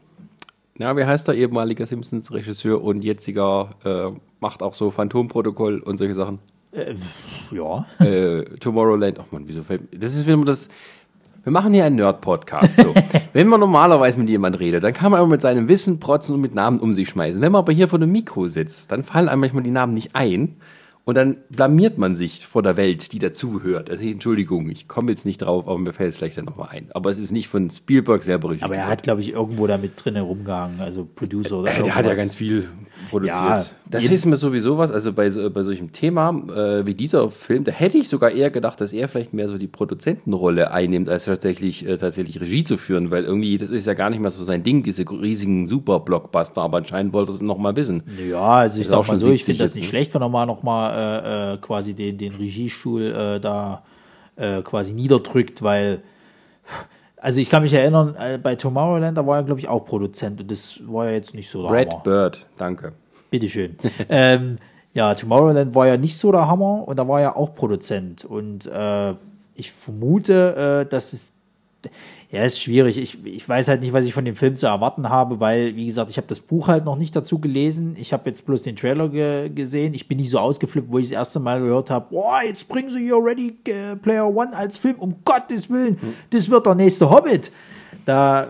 na, 0.77 0.95
wie 0.95 1.05
heißt 1.05 1.27
der 1.27 1.35
ehemaliger 1.35 1.85
Simpsons-Regisseur 1.85 2.81
und 2.83 3.03
jetziger, 3.03 3.69
äh, 3.83 4.09
macht 4.39 4.61
auch 4.61 4.73
so 4.73 4.91
Phantomprotokoll 4.91 5.79
und 5.79 5.97
solche 5.97 6.13
Sachen. 6.13 6.39
Ja. 7.51 7.85
äh, 7.99 8.43
Tomorrowland, 8.59 9.19
ach 9.19 9.31
man, 9.31 9.47
wieso 9.47 9.63
fällt 9.63 9.81
Das 9.91 10.15
ist 10.15 10.27
wieder 10.27 10.43
das. 10.45 10.69
Wir 11.43 11.51
machen 11.51 11.73
hier 11.73 11.85
einen 11.85 11.95
Nerd-Podcast. 11.95 12.75
So. 12.75 12.93
Wenn 13.33 13.47
man 13.47 13.61
normalerweise 13.61 14.19
mit 14.19 14.27
jemand 14.27 14.59
redet, 14.59 14.83
dann 14.83 14.93
kann 14.93 15.11
man 15.11 15.21
immer 15.21 15.29
mit 15.29 15.41
seinem 15.41 15.69
Wissen 15.69 15.99
protzen 15.99 16.35
und 16.35 16.41
mit 16.41 16.53
Namen 16.53 16.79
um 16.79 16.93
sich 16.93 17.07
schmeißen. 17.07 17.41
Wenn 17.41 17.53
man 17.53 17.59
aber 17.59 17.71
hier 17.71 17.87
vor 17.87 17.99
dem 17.99 18.11
Mikro 18.11 18.49
sitzt, 18.49 18.91
dann 18.91 19.01
fallen 19.01 19.29
einem 19.29 19.39
manchmal 19.39 19.63
die 19.63 19.71
Namen 19.71 19.93
nicht 19.93 20.13
ein. 20.13 20.57
Und 21.07 21.15
dann 21.15 21.37
blamiert 21.49 21.97
man 21.97 22.17
sich 22.17 22.45
vor 22.45 22.61
der 22.63 22.75
Welt, 22.75 23.13
die 23.13 23.19
dazuhört. 23.19 23.89
Also 23.89 24.05
Entschuldigung, 24.05 24.69
ich 24.69 24.89
komme 24.89 25.09
jetzt 25.09 25.25
nicht 25.25 25.37
drauf, 25.37 25.65
aber 25.65 25.77
mir 25.77 25.93
fällt 25.93 26.11
es 26.11 26.17
gleich 26.17 26.35
dann 26.35 26.43
nochmal 26.43 26.67
ein. 26.71 26.89
Aber 26.93 27.09
es 27.09 27.17
ist 27.17 27.31
nicht 27.31 27.47
von 27.47 27.69
Spielberg 27.69 28.23
selber 28.23 28.49
Regie 28.49 28.63
Aber 28.65 28.75
er 28.75 28.89
hat, 28.89 29.03
glaube 29.03 29.21
ich, 29.21 29.31
irgendwo 29.31 29.67
da 29.67 29.77
mit 29.77 29.93
drin 29.95 30.15
herumgehangen, 30.15 30.81
also 30.81 31.07
Producer 31.15 31.59
oder 31.59 31.71
Äh, 31.71 31.83
der 31.83 31.95
hat 31.95 32.05
ja 32.05 32.13
ganz 32.13 32.35
viel 32.35 32.67
produziert. 33.09 33.37
Ja, 33.37 33.65
das 33.89 34.03
ist 34.03 34.25
mir 34.25 34.35
sowieso 34.35 34.77
was, 34.77 34.91
also 34.91 35.13
bei, 35.13 35.29
so- 35.29 35.49
bei 35.49 35.63
solchem 35.63 35.93
Thema 35.93 36.41
äh, 36.53 36.85
wie 36.85 36.93
dieser 36.93 37.31
Film, 37.31 37.63
da 37.63 37.71
hätte 37.71 37.97
ich 37.97 38.09
sogar 38.09 38.31
eher 38.31 38.49
gedacht, 38.51 38.81
dass 38.81 38.91
er 38.91 39.07
vielleicht 39.07 39.33
mehr 39.33 39.47
so 39.47 39.57
die 39.57 39.67
Produzentenrolle 39.67 40.71
einnimmt, 40.71 41.07
als 41.07 41.23
tatsächlich, 41.23 41.87
äh, 41.87 41.95
tatsächlich 41.95 42.41
Regie 42.41 42.65
zu 42.65 42.75
führen, 42.75 43.11
weil 43.11 43.23
irgendwie, 43.23 43.57
das 43.57 43.71
ist 43.71 43.87
ja 43.87 43.93
gar 43.93 44.09
nicht 44.09 44.19
mehr 44.19 44.31
so 44.31 44.43
sein 44.43 44.61
Ding, 44.61 44.83
diese 44.83 45.05
riesigen 45.09 45.67
Super-Blockbuster, 45.67 46.61
aber 46.61 46.79
anscheinend 46.79 47.13
wollte 47.13 47.31
er 47.31 47.35
es 47.35 47.41
noch 47.41 47.57
mal 47.59 47.77
wissen. 47.77 48.03
Ja, 48.29 48.41
also 48.41 48.81
ich 48.81 48.87
sag 48.87 49.07
mal 49.07 49.17
so, 49.17 49.31
ich 49.31 49.45
70 49.45 49.45
finde 49.45 49.63
das 49.63 49.75
nicht 49.75 49.83
ne? 49.85 49.89
schlecht, 49.89 50.13
wenn 50.13 50.21
er 50.21 50.27
mal 50.27 50.45
noch 50.45 50.63
äh, 50.97 51.53
äh, 51.53 51.57
quasi 51.57 51.93
den, 51.93 52.17
den 52.17 52.35
Regiestuhl 52.35 53.13
äh, 53.13 53.39
da 53.39 53.83
äh, 54.35 54.61
quasi 54.61 54.93
niederdrückt, 54.93 55.61
weil 55.61 56.01
also 57.19 57.39
ich 57.39 57.49
kann 57.49 57.63
mich 57.63 57.73
erinnern, 57.73 58.15
äh, 58.15 58.37
bei 58.37 58.55
Tomorrowland, 58.55 59.17
da 59.17 59.25
war 59.25 59.37
er, 59.37 59.43
glaube 59.43 59.59
ich, 59.59 59.67
auch 59.67 59.85
Produzent 59.85 60.39
und 60.41 60.51
das 60.51 60.79
war 60.85 61.05
ja 61.05 61.11
jetzt 61.11 61.33
nicht 61.33 61.49
so 61.49 61.63
der 61.63 61.69
Brad 61.69 61.93
Hammer. 61.93 62.03
Bird, 62.03 62.47
danke. 62.57 62.93
Bitteschön. 63.29 63.75
ähm, 64.09 64.57
ja, 64.93 65.13
Tomorrowland 65.13 65.75
war 65.75 65.87
ja 65.87 65.97
nicht 65.97 66.17
so 66.17 66.31
der 66.31 66.47
Hammer 66.47 66.87
und 66.87 66.97
da 66.97 67.07
war 67.07 67.21
er 67.21 67.37
auch 67.37 67.53
Produzent. 67.55 68.25
Und 68.25 68.65
äh, 68.65 69.13
ich 69.55 69.71
vermute, 69.71 70.85
äh, 70.85 70.89
dass 70.89 71.13
es. 71.13 71.33
Ja, 72.29 72.43
ist 72.43 72.61
schwierig. 72.61 72.97
Ich, 72.97 73.25
ich 73.25 73.47
weiß 73.47 73.69
halt 73.69 73.79
nicht, 73.79 73.93
was 73.93 74.05
ich 74.05 74.13
von 74.13 74.25
dem 74.25 74.35
Film 74.35 74.57
zu 74.57 74.67
erwarten 74.67 75.07
habe, 75.07 75.39
weil, 75.39 75.77
wie 75.77 75.85
gesagt, 75.85 76.09
ich 76.09 76.17
habe 76.17 76.27
das 76.27 76.41
Buch 76.41 76.67
halt 76.67 76.83
noch 76.83 76.97
nicht 76.97 77.15
dazu 77.15 77.39
gelesen. 77.39 77.95
Ich 77.97 78.11
habe 78.11 78.29
jetzt 78.29 78.45
bloß 78.45 78.63
den 78.63 78.75
Trailer 78.75 79.07
ge 79.07 79.47
gesehen. 79.49 79.93
Ich 79.93 80.09
bin 80.09 80.17
nicht 80.17 80.29
so 80.29 80.39
ausgeflippt, 80.39 80.91
wo 80.91 80.97
ich 80.97 81.05
das 81.05 81.13
erste 81.13 81.39
Mal 81.39 81.61
gehört 81.61 81.89
habe, 81.89 82.07
boah, 82.09 82.41
jetzt 82.45 82.67
bringen 82.67 82.89
sie 82.89 83.05
hier 83.05 83.15
Ready 83.15 83.57
äh, 83.69 83.95
Player 83.95 84.27
One 84.27 84.53
als 84.53 84.77
Film. 84.77 84.95
Um 84.99 85.15
Gottes 85.23 85.69
Willen, 85.69 85.97
das 86.31 86.49
wird 86.49 86.65
der 86.65 86.75
nächste 86.75 87.09
Hobbit. 87.09 87.49
Da, 88.03 88.49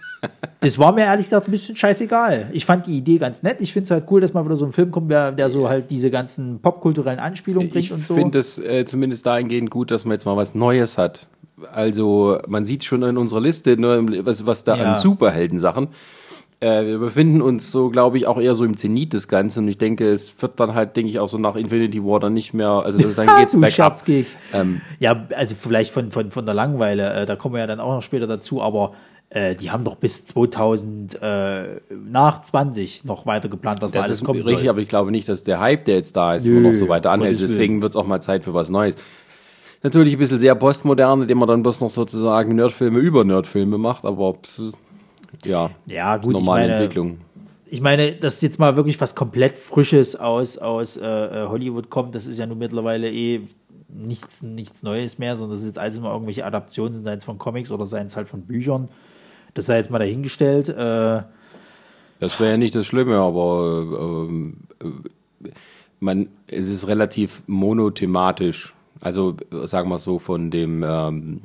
das 0.60 0.78
war 0.78 0.92
mir 0.92 1.02
ehrlich 1.04 1.26
gesagt 1.26 1.46
ein 1.46 1.50
bisschen 1.50 1.76
scheißegal. 1.76 2.48
Ich 2.52 2.64
fand 2.64 2.86
die 2.86 2.96
Idee 2.96 3.18
ganz 3.18 3.42
nett. 3.42 3.58
Ich 3.60 3.74
finde 3.74 3.84
es 3.84 3.90
halt 3.90 4.04
cool, 4.10 4.22
dass 4.22 4.32
mal 4.32 4.46
wieder 4.46 4.56
so 4.56 4.64
ein 4.64 4.72
Film 4.72 4.90
kommt, 4.90 5.10
der, 5.10 5.30
der 5.32 5.50
so 5.50 5.68
halt 5.68 5.90
diese 5.90 6.10
ganzen 6.10 6.60
popkulturellen 6.60 7.18
Anspielungen 7.20 7.68
bringt 7.68 7.84
Ich 7.84 7.92
und 7.92 8.06
so. 8.06 8.14
finde 8.14 8.38
es 8.38 8.56
äh, 8.58 8.86
zumindest 8.86 9.26
dahingehend 9.26 9.70
gut, 9.70 9.90
dass 9.90 10.06
man 10.06 10.12
jetzt 10.12 10.24
mal 10.24 10.38
was 10.38 10.54
Neues 10.54 10.96
hat. 10.96 11.28
Also 11.72 12.38
man 12.48 12.64
sieht 12.64 12.84
schon 12.84 13.02
in 13.02 13.16
unserer 13.16 13.40
Liste, 13.40 13.76
ne, 13.80 14.24
was, 14.24 14.46
was 14.46 14.64
da 14.64 14.76
Ja. 14.76 14.84
an 14.90 14.94
Superhelden-Sachen. 14.96 15.88
Äh, 16.62 16.84
wir 16.86 16.98
befinden 16.98 17.40
uns 17.40 17.72
so, 17.72 17.88
glaube 17.88 18.18
ich, 18.18 18.26
auch 18.26 18.38
eher 18.38 18.54
so 18.54 18.64
im 18.64 18.76
Zenit 18.76 19.14
des 19.14 19.28
Ganzen. 19.28 19.60
Und 19.64 19.68
ich 19.68 19.78
denke, 19.78 20.06
es 20.10 20.34
wird 20.42 20.60
dann 20.60 20.74
halt, 20.74 20.94
denke 20.94 21.08
ich, 21.10 21.18
auch 21.18 21.28
so 21.28 21.38
nach 21.38 21.56
Infinity 21.56 22.04
War 22.04 22.20
dann 22.20 22.34
nicht 22.34 22.52
mehr, 22.52 22.68
also 22.68 22.98
dann 22.98 23.28
geht's 23.38 23.52
bergab. 23.52 23.70
Scherzkeks. 23.70 24.36
Ähm, 24.52 24.82
ja, 24.98 25.26
also 25.34 25.54
vielleicht 25.58 25.90
von, 25.90 26.10
von, 26.10 26.30
von 26.30 26.44
der 26.44 26.54
Langeweile, 26.54 27.12
äh, 27.22 27.26
da 27.26 27.36
kommen 27.36 27.54
wir 27.54 27.60
ja 27.60 27.66
dann 27.66 27.80
auch 27.80 27.94
noch 27.94 28.02
später 28.02 28.26
dazu, 28.26 28.60
aber 28.60 28.92
äh, 29.30 29.54
die 29.54 29.70
haben 29.70 29.84
doch 29.84 29.94
bis 29.94 30.26
2000, 30.26 31.22
äh, 31.22 31.80
nach 31.90 32.42
20 32.42 33.04
noch 33.06 33.24
weiter 33.24 33.48
geplant, 33.48 33.80
was 33.80 33.92
da 33.92 34.00
Das 34.00 34.06
alles 34.08 34.20
ist 34.20 34.26
kommen 34.26 34.40
richtig, 34.40 34.58
soll. 34.58 34.68
aber 34.68 34.80
ich 34.80 34.88
glaube 34.88 35.10
nicht, 35.12 35.28
dass 35.30 35.44
der 35.44 35.60
Hype, 35.60 35.86
der 35.86 35.94
jetzt 35.94 36.14
da 36.16 36.34
ist, 36.34 36.44
Nö, 36.46 36.60
noch 36.60 36.74
so 36.74 36.88
weiter 36.88 37.10
anhält. 37.10 37.40
Deswegen 37.40 37.80
wird 37.80 37.92
es 37.92 37.96
auch 37.96 38.06
mal 38.06 38.20
Zeit 38.20 38.44
für 38.44 38.52
was 38.52 38.68
Neues. 38.68 38.96
Natürlich 39.82 40.14
ein 40.14 40.18
bisschen 40.18 40.38
sehr 40.38 40.54
postmodern, 40.54 41.22
indem 41.22 41.38
man 41.38 41.48
dann 41.48 41.62
bloß 41.62 41.80
noch 41.80 41.90
sozusagen 41.90 42.54
Nerdfilme 42.54 42.98
über 42.98 43.24
Nerdfilme 43.24 43.78
macht, 43.78 44.04
aber 44.04 44.34
pff, 44.34 44.72
ja, 45.44 45.70
Ja, 45.86 46.16
gut, 46.18 46.34
ich 46.34 46.40
normale 46.40 46.62
meine, 46.68 46.74
Entwicklung. 46.74 47.18
ich 47.66 47.80
meine, 47.80 48.12
dass 48.12 48.42
jetzt 48.42 48.58
mal 48.58 48.76
wirklich 48.76 49.00
was 49.00 49.14
komplett 49.14 49.56
Frisches 49.56 50.16
aus, 50.16 50.58
aus 50.58 50.96
äh, 50.98 51.06
äh, 51.06 51.46
Hollywood 51.48 51.88
kommt, 51.88 52.14
das 52.14 52.26
ist 52.26 52.38
ja 52.38 52.46
nun 52.46 52.58
mittlerweile 52.58 53.10
eh 53.10 53.40
nichts, 53.88 54.42
nichts 54.42 54.82
Neues 54.82 55.18
mehr, 55.18 55.34
sondern 55.36 55.52
das 55.54 55.60
ist 55.62 55.68
jetzt 55.68 55.78
alles 55.78 55.96
immer 55.96 56.12
irgendwelche 56.12 56.44
Adaptionen, 56.44 57.02
seien 57.02 57.18
es 57.18 57.24
von 57.24 57.38
Comics 57.38 57.72
oder 57.72 57.86
seien 57.86 58.06
es 58.06 58.16
halt 58.16 58.28
von 58.28 58.42
Büchern. 58.42 58.88
Das 59.54 59.66
sei 59.66 59.78
jetzt 59.78 59.90
mal 59.90 59.98
dahingestellt. 59.98 60.68
Äh, 60.68 61.22
Das 62.20 62.38
wäre 62.38 62.50
ja 62.50 62.56
nicht 62.58 62.74
das 62.74 62.86
Schlimme, 62.86 63.16
aber 63.16 64.18
äh, 64.82 64.86
äh, 64.86 65.50
man, 66.00 66.28
es 66.46 66.68
ist 66.68 66.86
relativ 66.86 67.42
monothematisch. 67.46 68.74
Also 69.00 69.36
sagen 69.64 69.88
wir 69.88 69.98
so 69.98 70.18
von 70.18 70.50
dem 70.50 70.84
ähm, 70.86 71.40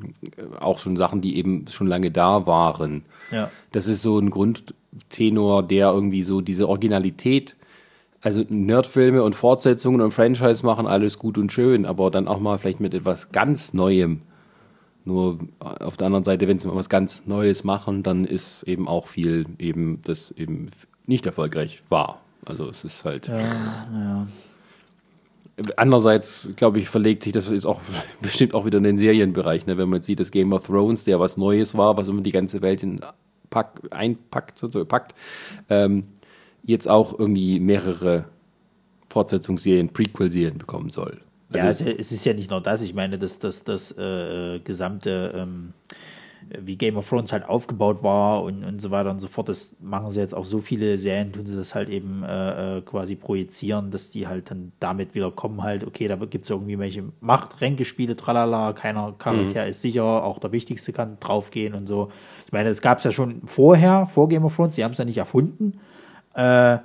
auch 0.60 0.80
schon 0.80 0.98
Sachen, 0.98 1.22
die 1.22 1.38
eben 1.38 1.66
schon 1.70 1.88
lange 1.88 2.12
da 2.12 2.46
waren. 2.46 3.04
ja. 3.32 3.50
Das 3.72 3.88
ist 3.88 4.02
so 4.02 4.20
ein 4.20 4.30
Grundtenor, 4.30 5.64
der 5.64 5.92
irgendwie 5.92 6.24
so 6.24 6.42
diese 6.42 6.68
Originalität, 6.68 7.56
also 8.22 8.44
Nerdfilme 8.50 9.24
und 9.24 9.36
Fortsetzungen 9.36 10.02
und 10.02 10.12
Franchise 10.12 10.66
machen 10.66 10.88
alles 10.88 11.18
gut 11.18 11.38
und 11.38 11.52
schön, 11.52 11.86
aber 11.86 12.10
dann 12.10 12.28
auch 12.28 12.40
mal 12.40 12.58
vielleicht 12.58 12.80
mit 12.80 12.94
etwas 12.94 13.32
ganz 13.32 13.74
Neuem. 13.74 14.22
Nur 15.06 15.38
auf 15.60 15.98
der 15.98 16.08
anderen 16.08 16.24
Seite, 16.24 16.48
wenn 16.48 16.58
sie 16.58 16.68
mal 16.68 16.76
was 16.76 16.90
ganz 16.90 17.28
Neues 17.28 17.64
machen, 17.64 18.02
dann 18.02 18.26
ist 18.26 18.64
eben 18.64 18.88
auch 18.88 19.08
viel 19.08 19.46
eben, 19.60 20.02
das 20.04 20.32
eben 20.32 20.72
nicht 21.06 21.28
erfolgreich 21.28 21.84
war. 21.90 22.22
Also 22.44 22.68
es 22.70 22.84
ist 22.84 23.06
halt. 23.06 23.28
Ja, 23.28 23.40
ja. 23.40 24.28
Andererseits, 25.78 26.50
glaube 26.58 26.80
ich, 26.80 26.90
verlegt 26.90 27.24
sich 27.24 27.32
das 27.32 27.50
jetzt 27.50 27.66
auch 27.66 27.80
bestimmt 28.22 28.54
auch 28.54 28.66
wieder 28.66 28.78
in 28.78 28.84
den 28.84 28.98
Serienbereich, 28.98 29.66
ne? 29.68 29.78
wenn 29.78 29.90
man 29.90 29.98
jetzt 29.98 30.08
sieht, 30.08 30.20
dass 30.20 30.32
Game 30.32 30.52
of 30.54 30.68
Thrones, 30.68 31.06
der 31.06 31.20
was 31.20 31.38
Neues 31.38 31.78
war, 31.78 31.96
was 31.98 32.08
immer 32.08 32.22
die 32.22 32.32
ganze 32.32 32.62
Welt 32.62 32.84
in 32.84 33.00
Pack, 33.50 33.82
einpackt, 33.92 34.58
sozusagen 34.58 34.90
packt, 34.90 35.16
ähm, 35.70 36.08
jetzt 36.64 36.90
auch 36.90 37.18
irgendwie 37.18 37.60
mehrere 37.60 38.26
Fortsetzungsserien, 39.10 39.90
Prequel-Serien 39.90 40.58
bekommen 40.58 40.90
soll. 40.90 41.22
Also, 41.50 41.60
ja, 41.60 41.70
es, 41.70 42.00
es, 42.00 42.12
ist 42.12 42.26
ja 42.26 42.34
nicht 42.34 42.50
nur 42.50 42.60
das. 42.60 42.82
Ich 42.82 42.94
meine, 42.94 43.18
dass 43.18 43.40
das, 43.40 43.64
das 43.64 43.98
äh, 43.98 44.60
gesamte 44.60 45.32
ähm, 45.36 45.74
wie 46.60 46.78
Game 46.78 46.98
of 46.98 47.08
Thrones 47.08 47.32
halt 47.32 47.48
aufgebaut 47.48 48.04
war 48.04 48.44
und, 48.44 48.64
und 48.64 48.82
so 48.82 48.92
weiter 48.92 49.12
und 49.12 49.20
so 49.20 49.28
fort. 49.28 49.50
Das 49.50 49.76
machen 49.80 50.10
sie 50.10 50.20
jetzt 50.20 50.36
auch 50.36 50.46
so 50.46 50.60
viele 50.60 50.98
Serien, 50.98 51.32
tun 51.32 51.46
sie 51.46 51.56
das 51.56 51.76
halt 51.76 51.90
eben 51.90 52.24
äh, 52.24 52.78
äh 52.78 52.82
quasi 52.82 53.16
projizieren, 53.16 53.92
dass 53.92 54.12
die 54.12 54.28
halt 54.28 54.52
dann 54.52 54.72
damit 54.80 55.16
wieder 55.16 55.32
kommen, 55.32 55.64
halt, 55.64 55.86
okay, 55.86 56.08
da 56.08 56.16
gibt 56.16 56.46
es 56.46 56.50
irgendwie 56.50 56.80
welche 56.80 57.04
Macht, 57.20 57.62
Ränkespiele, 57.62 58.16
tralala, 58.16 58.74
keiner 58.74 59.14
Charakter 59.18 59.64
mhm. 59.64 59.70
ist 59.70 59.82
sicher, 59.82 60.04
auch 60.04 60.40
der 60.40 60.52
Wichtigste 60.52 60.94
kann 60.94 61.18
draufgehen 61.20 61.74
und 61.74 61.88
so. 61.88 62.10
Ich 62.46 62.52
meine, 62.52 62.70
das 62.70 62.82
gab 62.82 63.00
es 63.00 63.04
ja 63.04 63.12
schon 63.12 63.42
vorher, 63.46 64.08
vor 64.08 64.30
Game 64.30 64.46
of 64.46 64.56
Thrones, 64.56 64.76
die 64.76 64.84
haben 64.84 64.92
es 64.92 64.98
ja 64.98 65.06
nicht 65.06 65.18
erfunden. 65.18 65.80
Äh, 66.34 66.78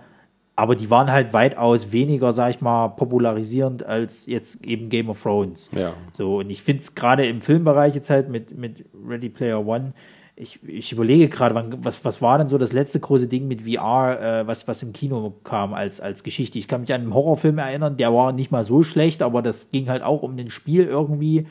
aber 0.60 0.76
die 0.76 0.90
waren 0.90 1.10
halt 1.10 1.32
weitaus 1.32 1.90
weniger, 1.90 2.34
sag 2.34 2.50
ich 2.50 2.60
mal, 2.60 2.88
popularisierend 2.88 3.82
als 3.86 4.26
jetzt 4.26 4.62
eben 4.62 4.90
Game 4.90 5.08
of 5.08 5.22
Thrones. 5.22 5.70
Ja. 5.72 5.94
So, 6.12 6.40
und 6.40 6.50
ich 6.50 6.62
finde 6.62 6.82
es 6.82 6.94
gerade 6.94 7.26
im 7.26 7.40
Filmbereich 7.40 7.94
jetzt 7.94 8.10
halt 8.10 8.28
mit, 8.28 8.58
mit 8.58 8.84
Ready 9.08 9.30
Player 9.30 9.66
One, 9.66 9.94
ich, 10.36 10.58
ich 10.66 10.92
überlege 10.92 11.30
gerade, 11.30 11.78
was, 11.82 12.04
was 12.04 12.20
war 12.20 12.36
denn 12.36 12.48
so 12.48 12.58
das 12.58 12.74
letzte 12.74 13.00
große 13.00 13.26
Ding 13.26 13.48
mit 13.48 13.62
VR, 13.62 14.20
äh, 14.20 14.46
was, 14.46 14.68
was 14.68 14.82
im 14.82 14.92
Kino 14.92 15.32
kam 15.44 15.72
als, 15.72 15.98
als 15.98 16.24
Geschichte? 16.24 16.58
Ich 16.58 16.68
kann 16.68 16.82
mich 16.82 16.92
an 16.92 17.00
einen 17.00 17.14
Horrorfilm 17.14 17.56
erinnern, 17.56 17.96
der 17.96 18.12
war 18.12 18.32
nicht 18.32 18.50
mal 18.50 18.64
so 18.64 18.82
schlecht, 18.82 19.22
aber 19.22 19.40
das 19.40 19.70
ging 19.70 19.88
halt 19.88 20.02
auch 20.02 20.22
um 20.22 20.36
den 20.36 20.50
Spiel 20.50 20.84
irgendwie 20.84 21.46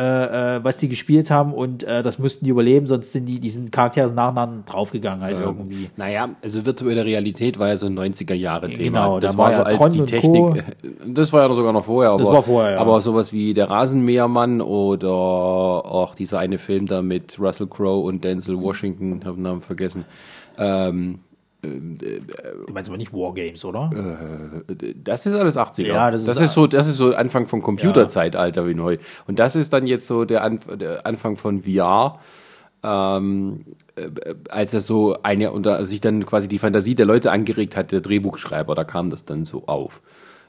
äh, 0.00 0.56
äh, 0.56 0.64
was 0.64 0.78
die 0.78 0.88
gespielt 0.88 1.30
haben 1.30 1.52
und 1.52 1.82
äh, 1.82 2.02
das 2.02 2.18
mussten 2.18 2.46
die 2.46 2.50
überleben, 2.50 2.86
sonst 2.86 3.12
sind 3.12 3.26
die 3.26 3.38
diesen 3.38 3.70
Charaktere 3.70 4.10
nacheinander 4.10 4.62
draufgegangen 4.64 5.22
halt 5.22 5.36
ähm, 5.36 5.42
irgendwie. 5.42 5.90
Naja, 5.98 6.30
also 6.42 6.64
virtuelle 6.64 7.04
Realität 7.04 7.58
war 7.58 7.68
ja 7.68 7.76
so 7.76 7.84
ein 7.84 7.98
90er 7.98 8.32
Jahre 8.32 8.72
Thema. 8.72 9.00
Genau, 9.00 9.20
das 9.20 9.32
da 9.32 9.36
war, 9.38 9.52
war 9.52 9.70
so 9.72 9.84
als 9.84 9.94
die 9.94 10.04
Technik. 10.04 10.64
Das 11.06 11.32
war 11.32 11.46
ja 11.46 11.54
sogar 11.54 11.72
noch 11.72 11.84
vorher, 11.84 12.12
aber, 12.12 12.18
das 12.20 12.28
war 12.28 12.42
vorher, 12.42 12.72
ja. 12.72 12.78
aber 12.78 13.00
sowas 13.00 13.32
wie 13.32 13.52
der 13.52 13.68
Rasenmähermann 13.68 14.60
oder 14.60 15.10
auch 15.10 16.14
dieser 16.14 16.38
eine 16.38 16.58
Film 16.58 16.86
da 16.86 17.02
mit 17.02 17.38
Russell 17.38 17.66
Crowe 17.66 18.04
und 18.04 18.24
Denzel 18.24 18.58
Washington, 18.58 19.20
habe 19.24 19.36
den 19.36 19.42
Namen 19.42 19.60
vergessen. 19.60 20.04
Ähm, 20.56 21.20
Du 21.62 22.72
meinst 22.72 22.88
aber 22.88 22.96
nicht 22.96 23.12
Wargames, 23.12 23.64
oder? 23.64 23.90
Äh, 24.68 24.94
das 25.02 25.26
ist 25.26 25.34
alles 25.34 25.56
80er. 25.56 25.86
Ja, 25.86 26.10
das, 26.10 26.24
das 26.24 26.36
ist, 26.36 26.42
ist, 26.42 26.54
so, 26.54 26.66
das 26.66 26.86
ist 26.86 26.96
so 26.96 27.14
Anfang 27.14 27.46
vom 27.46 27.62
Computerzeitalter 27.62 28.66
wie 28.66 28.74
neu. 28.74 28.98
Und 29.26 29.38
das 29.38 29.56
ist 29.56 29.72
dann 29.72 29.86
jetzt 29.86 30.06
so 30.06 30.24
der, 30.24 30.42
Anf 30.42 30.66
der 30.66 31.06
Anfang 31.06 31.36
von 31.36 31.62
VR. 31.62 32.18
Ähm, 32.82 33.66
äh, 33.96 34.08
als 34.48 34.72
er 34.72 34.80
so 34.80 35.18
eine 35.22 35.52
und 35.52 35.66
da 35.66 35.84
sich 35.84 36.00
dann 36.00 36.24
quasi 36.24 36.48
die 36.48 36.58
Fantasie 36.58 36.94
der 36.94 37.04
Leute 37.04 37.30
angeregt 37.30 37.76
hat, 37.76 37.92
der 37.92 38.00
Drehbuchschreiber, 38.00 38.74
da 38.74 38.84
kam 38.84 39.10
das 39.10 39.26
dann 39.26 39.44
so 39.44 39.66
auf. 39.66 40.00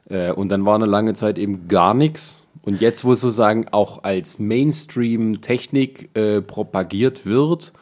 Äh, 0.10 0.32
und 0.32 0.50
dann 0.50 0.66
war 0.66 0.76
eine 0.76 0.86
lange 0.86 1.14
Zeit 1.14 1.38
eben 1.38 1.68
gar 1.68 1.94
nichts. 1.94 2.42
Und 2.64 2.80
jetzt, 2.80 3.04
wo 3.04 3.16
sozusagen 3.16 3.68
auch 3.72 4.04
als 4.04 4.40
Mainstream-Technik 4.40 6.16
äh, 6.16 6.42
propagiert 6.42 7.26
wird, 7.26 7.74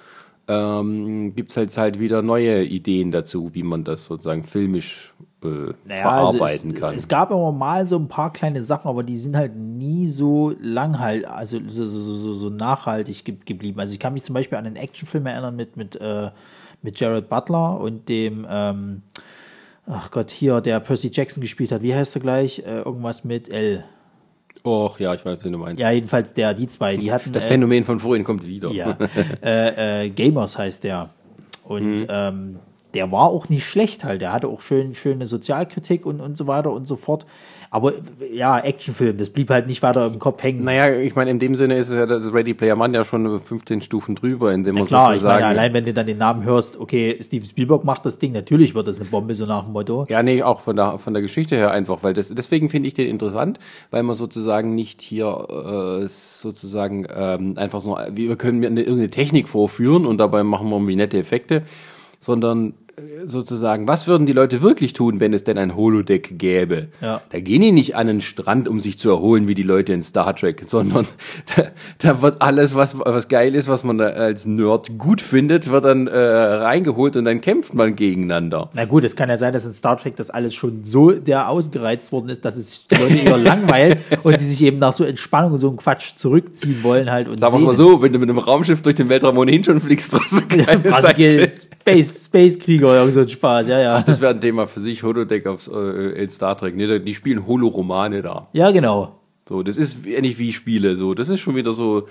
ähm, 0.49 1.35
gibt 1.35 1.51
es 1.51 1.57
halt, 1.57 1.77
halt 1.77 1.99
wieder 1.99 2.23
neue 2.23 2.65
Ideen 2.65 3.11
dazu, 3.11 3.53
wie 3.53 3.61
man 3.61 3.83
das 3.83 4.05
sozusagen 4.05 4.43
filmisch 4.43 5.13
äh, 5.43 5.73
naja, 5.85 6.01
verarbeiten 6.01 6.41
also 6.41 6.69
es, 6.69 6.75
kann. 6.75 6.95
Es 6.95 7.07
gab 7.07 7.29
immer 7.29 7.51
mal 7.51 7.85
so 7.85 7.97
ein 7.97 8.07
paar 8.07 8.33
kleine 8.33 8.63
Sachen, 8.63 8.89
aber 8.89 9.03
die 9.03 9.15
sind 9.15 9.37
halt 9.37 9.55
nie 9.55 10.07
so 10.07 10.53
lang 10.59 10.97
halt, 10.97 11.25
also 11.25 11.59
so, 11.67 11.85
so, 11.85 11.99
so, 11.99 12.33
so 12.33 12.49
nachhaltig 12.49 13.23
ge 13.23 13.35
geblieben. 13.45 13.79
Also 13.79 13.93
ich 13.93 13.99
kann 13.99 14.13
mich 14.13 14.23
zum 14.23 14.33
Beispiel 14.33 14.57
an 14.57 14.65
einen 14.65 14.75
Actionfilm 14.75 15.27
erinnern 15.27 15.55
mit, 15.55 15.77
mit, 15.77 15.95
äh, 15.95 16.31
mit 16.81 16.99
Jared 16.99 17.29
Butler 17.29 17.79
und 17.79 18.09
dem, 18.09 18.47
ähm, 18.49 19.03
ach 19.85 20.09
Gott, 20.09 20.31
hier, 20.31 20.61
der 20.61 20.79
Percy 20.79 21.11
Jackson 21.13 21.41
gespielt 21.41 21.71
hat. 21.71 21.83
Wie 21.83 21.93
heißt 21.93 22.15
er 22.15 22.21
gleich? 22.21 22.59
Äh, 22.59 22.79
irgendwas 22.79 23.23
mit 23.23 23.49
L. 23.49 23.83
Och, 24.63 24.99
ja, 24.99 25.13
ich 25.13 25.25
weiß, 25.25 25.43
wie 25.43 25.51
du 25.51 25.57
meinst. 25.57 25.79
Ja, 25.79 25.91
jedenfalls 25.91 26.33
der, 26.33 26.53
die 26.53 26.67
zwei, 26.67 26.97
die 26.97 27.11
hatten. 27.11 27.31
Das 27.31 27.45
äh, 27.45 27.49
Phänomen 27.49 27.85
von 27.85 27.99
vorhin 27.99 28.23
kommt 28.23 28.45
wieder. 28.45 28.71
Ja. 28.71 28.97
äh, 29.43 30.05
äh, 30.05 30.09
Gamers 30.09 30.57
heißt 30.57 30.83
der. 30.83 31.09
Und 31.63 32.01
mhm. 32.01 32.07
ähm, 32.09 32.59
der 32.93 33.11
war 33.11 33.27
auch 33.27 33.49
nicht 33.49 33.65
schlecht 33.65 34.03
halt. 34.03 34.21
Der 34.21 34.33
hatte 34.33 34.47
auch 34.47 34.61
schön, 34.61 34.95
schöne 34.95 35.27
Sozialkritik 35.27 36.05
und, 36.05 36.19
und 36.19 36.35
so 36.35 36.47
weiter 36.47 36.71
und 36.71 36.87
so 36.87 36.95
fort. 36.95 37.25
Aber 37.71 37.93
ja, 38.33 38.57
Actionfilm, 38.59 39.17
das 39.17 39.29
blieb 39.29 39.51
halt 39.51 39.67
nicht 39.67 39.83
weiter 39.83 40.07
im 40.07 40.17
Kopf 40.17 40.41
hängen. 40.41 40.63
Naja, 40.63 40.99
ich 40.99 41.15
meine, 41.15 41.29
in 41.29 41.37
dem 41.37 41.53
Sinne 41.53 41.75
ist 41.75 41.89
es 41.89 41.95
ja 41.95 42.07
das 42.07 42.33
Ready 42.33 42.55
Player 42.55 42.79
One 42.79 42.97
ja 42.97 43.05
schon 43.05 43.39
15 43.39 43.81
Stufen 43.81 44.15
drüber, 44.15 44.51
in 44.51 44.63
dem 44.63 44.73
man 44.73 44.85
klar, 44.85 45.11
sozusagen. 45.11 45.37
Ich 45.37 45.43
meine, 45.43 45.59
allein 45.59 45.73
wenn 45.73 45.85
du 45.85 45.93
dann 45.93 46.07
den 46.07 46.17
Namen 46.17 46.43
hörst, 46.43 46.79
okay, 46.79 47.19
Steven 47.21 47.45
Spielberg 47.45 47.83
macht 47.83 48.07
das 48.07 48.17
Ding, 48.17 48.31
natürlich 48.31 48.73
wird 48.73 48.87
das 48.87 48.99
eine 48.99 49.05
Bombe, 49.05 49.35
so 49.35 49.45
nach 49.45 49.65
dem 49.65 49.73
Motto. 49.73 50.05
Ja, 50.09 50.23
nee, 50.23 50.41
auch 50.41 50.61
von 50.61 50.75
der, 50.75 50.97
von 50.97 51.13
der 51.13 51.21
Geschichte 51.21 51.55
her 51.57 51.69
einfach, 51.69 52.01
weil 52.01 52.15
das, 52.15 52.29
deswegen 52.29 52.69
finde 52.69 52.87
ich 52.87 52.95
den 52.95 53.07
interessant, 53.07 53.59
weil 53.91 54.01
man 54.01 54.15
sozusagen 54.15 54.73
nicht 54.73 55.03
hier 55.03 56.01
äh, 56.01 56.07
sozusagen 56.07 57.05
ähm, 57.15 57.53
einfach 57.55 57.81
so, 57.81 57.97
wir 58.11 58.35
können 58.35 58.59
mir 58.59 58.67
eine, 58.67 58.81
irgendeine 58.81 59.11
Technik 59.11 59.47
vorführen 59.47 60.07
und 60.07 60.17
dabei 60.17 60.43
machen 60.43 60.69
wir 60.69 60.75
irgendwie 60.77 60.95
nette 60.95 61.19
Effekte, 61.19 61.61
sondern 62.19 62.73
sozusagen, 63.25 63.87
was 63.87 64.07
würden 64.07 64.25
die 64.25 64.33
Leute 64.33 64.61
wirklich 64.61 64.93
tun, 64.93 65.19
wenn 65.19 65.33
es 65.33 65.43
denn 65.43 65.57
ein 65.57 65.75
Holodeck 65.75 66.37
gäbe? 66.37 66.87
Ja. 67.01 67.21
Da 67.29 67.39
gehen 67.39 67.61
die 67.61 67.71
nicht 67.71 67.95
an 67.95 68.07
den 68.07 68.21
Strand, 68.21 68.67
um 68.67 68.79
sich 68.79 68.99
zu 68.99 69.09
erholen, 69.09 69.47
wie 69.47 69.55
die 69.55 69.63
Leute 69.63 69.93
in 69.93 70.03
Star 70.03 70.35
Trek, 70.35 70.63
sondern 70.65 71.07
da, 71.55 71.63
da 71.97 72.21
wird 72.21 72.41
alles, 72.41 72.75
was, 72.75 72.97
was 72.99 73.27
geil 73.27 73.55
ist, 73.55 73.67
was 73.67 73.83
man 73.83 73.97
da 73.97 74.05
als 74.05 74.45
Nerd 74.45 74.97
gut 74.97 75.21
findet, 75.21 75.69
wird 75.71 75.85
dann 75.85 76.07
äh, 76.07 76.17
reingeholt 76.17 77.15
und 77.17 77.25
dann 77.25 77.41
kämpft 77.41 77.73
man 77.73 77.95
gegeneinander. 77.95 78.69
Na 78.73 78.85
gut, 78.85 79.03
es 79.03 79.15
kann 79.15 79.29
ja 79.29 79.37
sein, 79.37 79.53
dass 79.53 79.65
in 79.65 79.71
Star 79.71 79.97
Trek 79.97 80.15
das 80.15 80.29
alles 80.29 80.53
schon 80.53 80.83
so 80.83 81.11
der 81.11 81.49
ausgereizt 81.49 82.11
worden 82.11 82.29
ist, 82.29 82.45
dass 82.45 82.55
es 82.55 82.87
die 82.87 82.95
Leute 82.95 83.17
eher 83.17 83.37
langweilt 83.37 83.97
und 84.23 84.37
sie 84.37 84.45
sich 84.45 84.61
eben 84.61 84.79
nach 84.79 84.93
so 84.93 85.03
Entspannung 85.03 85.53
und 85.53 85.59
so 85.59 85.69
einem 85.69 85.77
Quatsch 85.77 86.15
zurückziehen 86.15 86.83
wollen 86.83 87.09
halt. 87.09 87.27
Und 87.27 87.39
Sagen 87.39 87.59
wir 87.59 87.65
mal 87.65 87.75
so, 87.75 88.01
wenn 88.01 88.13
du 88.13 88.19
mit 88.19 88.29
einem 88.29 88.39
Raumschiff 88.39 88.81
durch 88.81 88.95
den 88.95 89.09
Weltraum 89.09 89.37
ohnehin 89.37 89.63
schon 89.63 89.81
fliegst, 89.81 90.11
brauchst 90.11 90.39
du 90.39 90.47
keine 90.65 90.87
ja, 90.87 91.47
Space, 91.89 92.25
Space 92.25 92.59
Krieger 92.59 92.87
oder 92.87 93.08
irgend 93.15 93.29
so 93.29 93.33
ein 93.33 93.37
Spaß, 93.37 93.67
ja, 93.67 93.79
ja. 93.79 93.95
Ach, 93.95 94.03
das 94.03 94.21
wäre 94.21 94.33
ein 94.33 94.41
Thema 94.41 94.67
für 94.67 94.79
sich, 94.79 95.03
Holodeck 95.03 95.47
aufs, 95.47 95.67
äh, 95.67 96.21
in 96.23 96.29
Star 96.29 96.57
Trek. 96.57 96.75
Ne? 96.75 96.99
Die 96.99 97.15
spielen 97.15 97.45
Holoromane 97.45 98.21
da. 98.21 98.47
Ja, 98.53 98.71
genau. 98.71 99.19
So, 99.47 99.63
das 99.63 99.77
ist 99.77 100.05
ähnlich 100.05 100.37
wie 100.37 100.53
Spiele. 100.53 100.95
So, 100.95 101.13
das 101.13 101.29
ist 101.29 101.39
schon 101.39 101.55
wieder 101.55 101.73
so, 101.73 102.07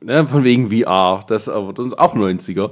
ne, 0.00 0.26
von 0.26 0.44
wegen 0.44 0.70
VR. 0.70 1.24
Das 1.26 1.48
aber 1.48 1.72
das 1.72 1.88
ist 1.88 1.98
auch 1.98 2.14
90er. 2.14 2.70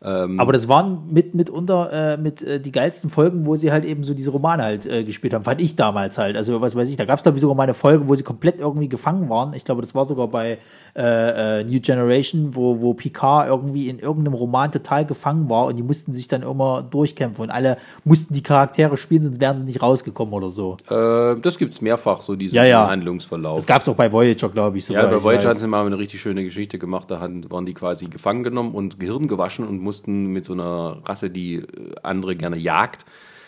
Ähm, 0.00 0.38
aber 0.38 0.52
das 0.52 0.68
waren 0.68 1.12
mit 1.12 1.34
mitunter 1.34 2.14
äh, 2.14 2.16
mit 2.16 2.40
äh, 2.42 2.60
die 2.60 2.70
geilsten 2.70 3.10
Folgen, 3.10 3.46
wo 3.46 3.56
sie 3.56 3.72
halt 3.72 3.84
eben 3.84 4.04
so 4.04 4.14
diese 4.14 4.30
Romane 4.30 4.62
halt 4.62 4.86
äh, 4.86 5.02
gespielt 5.02 5.34
haben, 5.34 5.42
fand 5.42 5.60
ich 5.60 5.74
damals 5.74 6.18
halt. 6.18 6.36
Also 6.36 6.60
was 6.60 6.76
weiß 6.76 6.88
ich, 6.88 6.96
da 6.96 7.04
gab 7.04 7.18
es 7.18 7.24
glaube 7.24 7.36
ich 7.36 7.42
sogar 7.42 7.56
mal 7.56 7.64
eine 7.64 7.74
Folge, 7.74 8.06
wo 8.06 8.14
sie 8.14 8.22
komplett 8.22 8.60
irgendwie 8.60 8.88
gefangen 8.88 9.28
waren. 9.28 9.54
Ich 9.54 9.64
glaube, 9.64 9.80
das 9.80 9.96
war 9.96 10.04
sogar 10.04 10.28
bei 10.28 10.58
äh, 10.96 11.60
äh, 11.60 11.64
New 11.64 11.80
Generation, 11.80 12.54
wo, 12.54 12.80
wo 12.80 12.94
Picard 12.94 13.48
irgendwie 13.48 13.88
in 13.88 13.98
irgendeinem 13.98 14.34
Roman 14.34 14.70
total 14.70 15.04
gefangen 15.04 15.48
war 15.48 15.66
und 15.66 15.76
die 15.76 15.82
mussten 15.82 16.12
sich 16.12 16.28
dann 16.28 16.42
immer 16.42 16.82
durchkämpfen 16.82 17.44
und 17.44 17.50
alle 17.50 17.76
mussten 18.04 18.34
die 18.34 18.42
Charaktere 18.42 18.96
spielen, 18.96 19.22
sonst 19.22 19.40
wären 19.40 19.58
sie 19.58 19.64
nicht 19.64 19.82
rausgekommen 19.82 20.32
oder 20.32 20.50
so. 20.50 20.76
Äh, 20.88 21.40
das 21.40 21.58
gibt's 21.58 21.80
mehrfach, 21.80 22.22
so 22.22 22.36
diesen 22.36 22.54
ja, 22.54 22.64
ja. 22.64 22.88
Handlungsverlauf. 22.88 23.56
Das 23.56 23.66
gab's 23.66 23.88
auch 23.88 23.96
bei 23.96 24.12
Voyager, 24.12 24.48
glaube 24.48 24.78
ich. 24.78 24.86
Sogar, 24.86 25.04
ja, 25.04 25.10
bei 25.10 25.22
Voyager 25.22 25.48
hatten 25.48 25.58
sie 25.58 25.66
mal 25.66 25.84
eine 25.84 25.98
richtig 25.98 26.20
schöne 26.20 26.44
Geschichte 26.44 26.78
gemacht, 26.78 27.10
da 27.10 27.20
waren 27.20 27.66
die 27.66 27.74
quasi 27.74 28.06
gefangen 28.06 28.42
genommen 28.42 28.74
und 28.74 29.00
Gehirn 29.00 29.28
gewaschen 29.28 29.66
und 29.66 29.87
mussten 29.88 30.26
mit 30.26 30.44
so 30.44 30.52
einer 30.52 31.00
Rasse, 31.06 31.30
die 31.30 31.54
äh, 31.54 31.64
andere 32.02 32.36
gerne 32.36 32.58
jagt, 32.58 33.06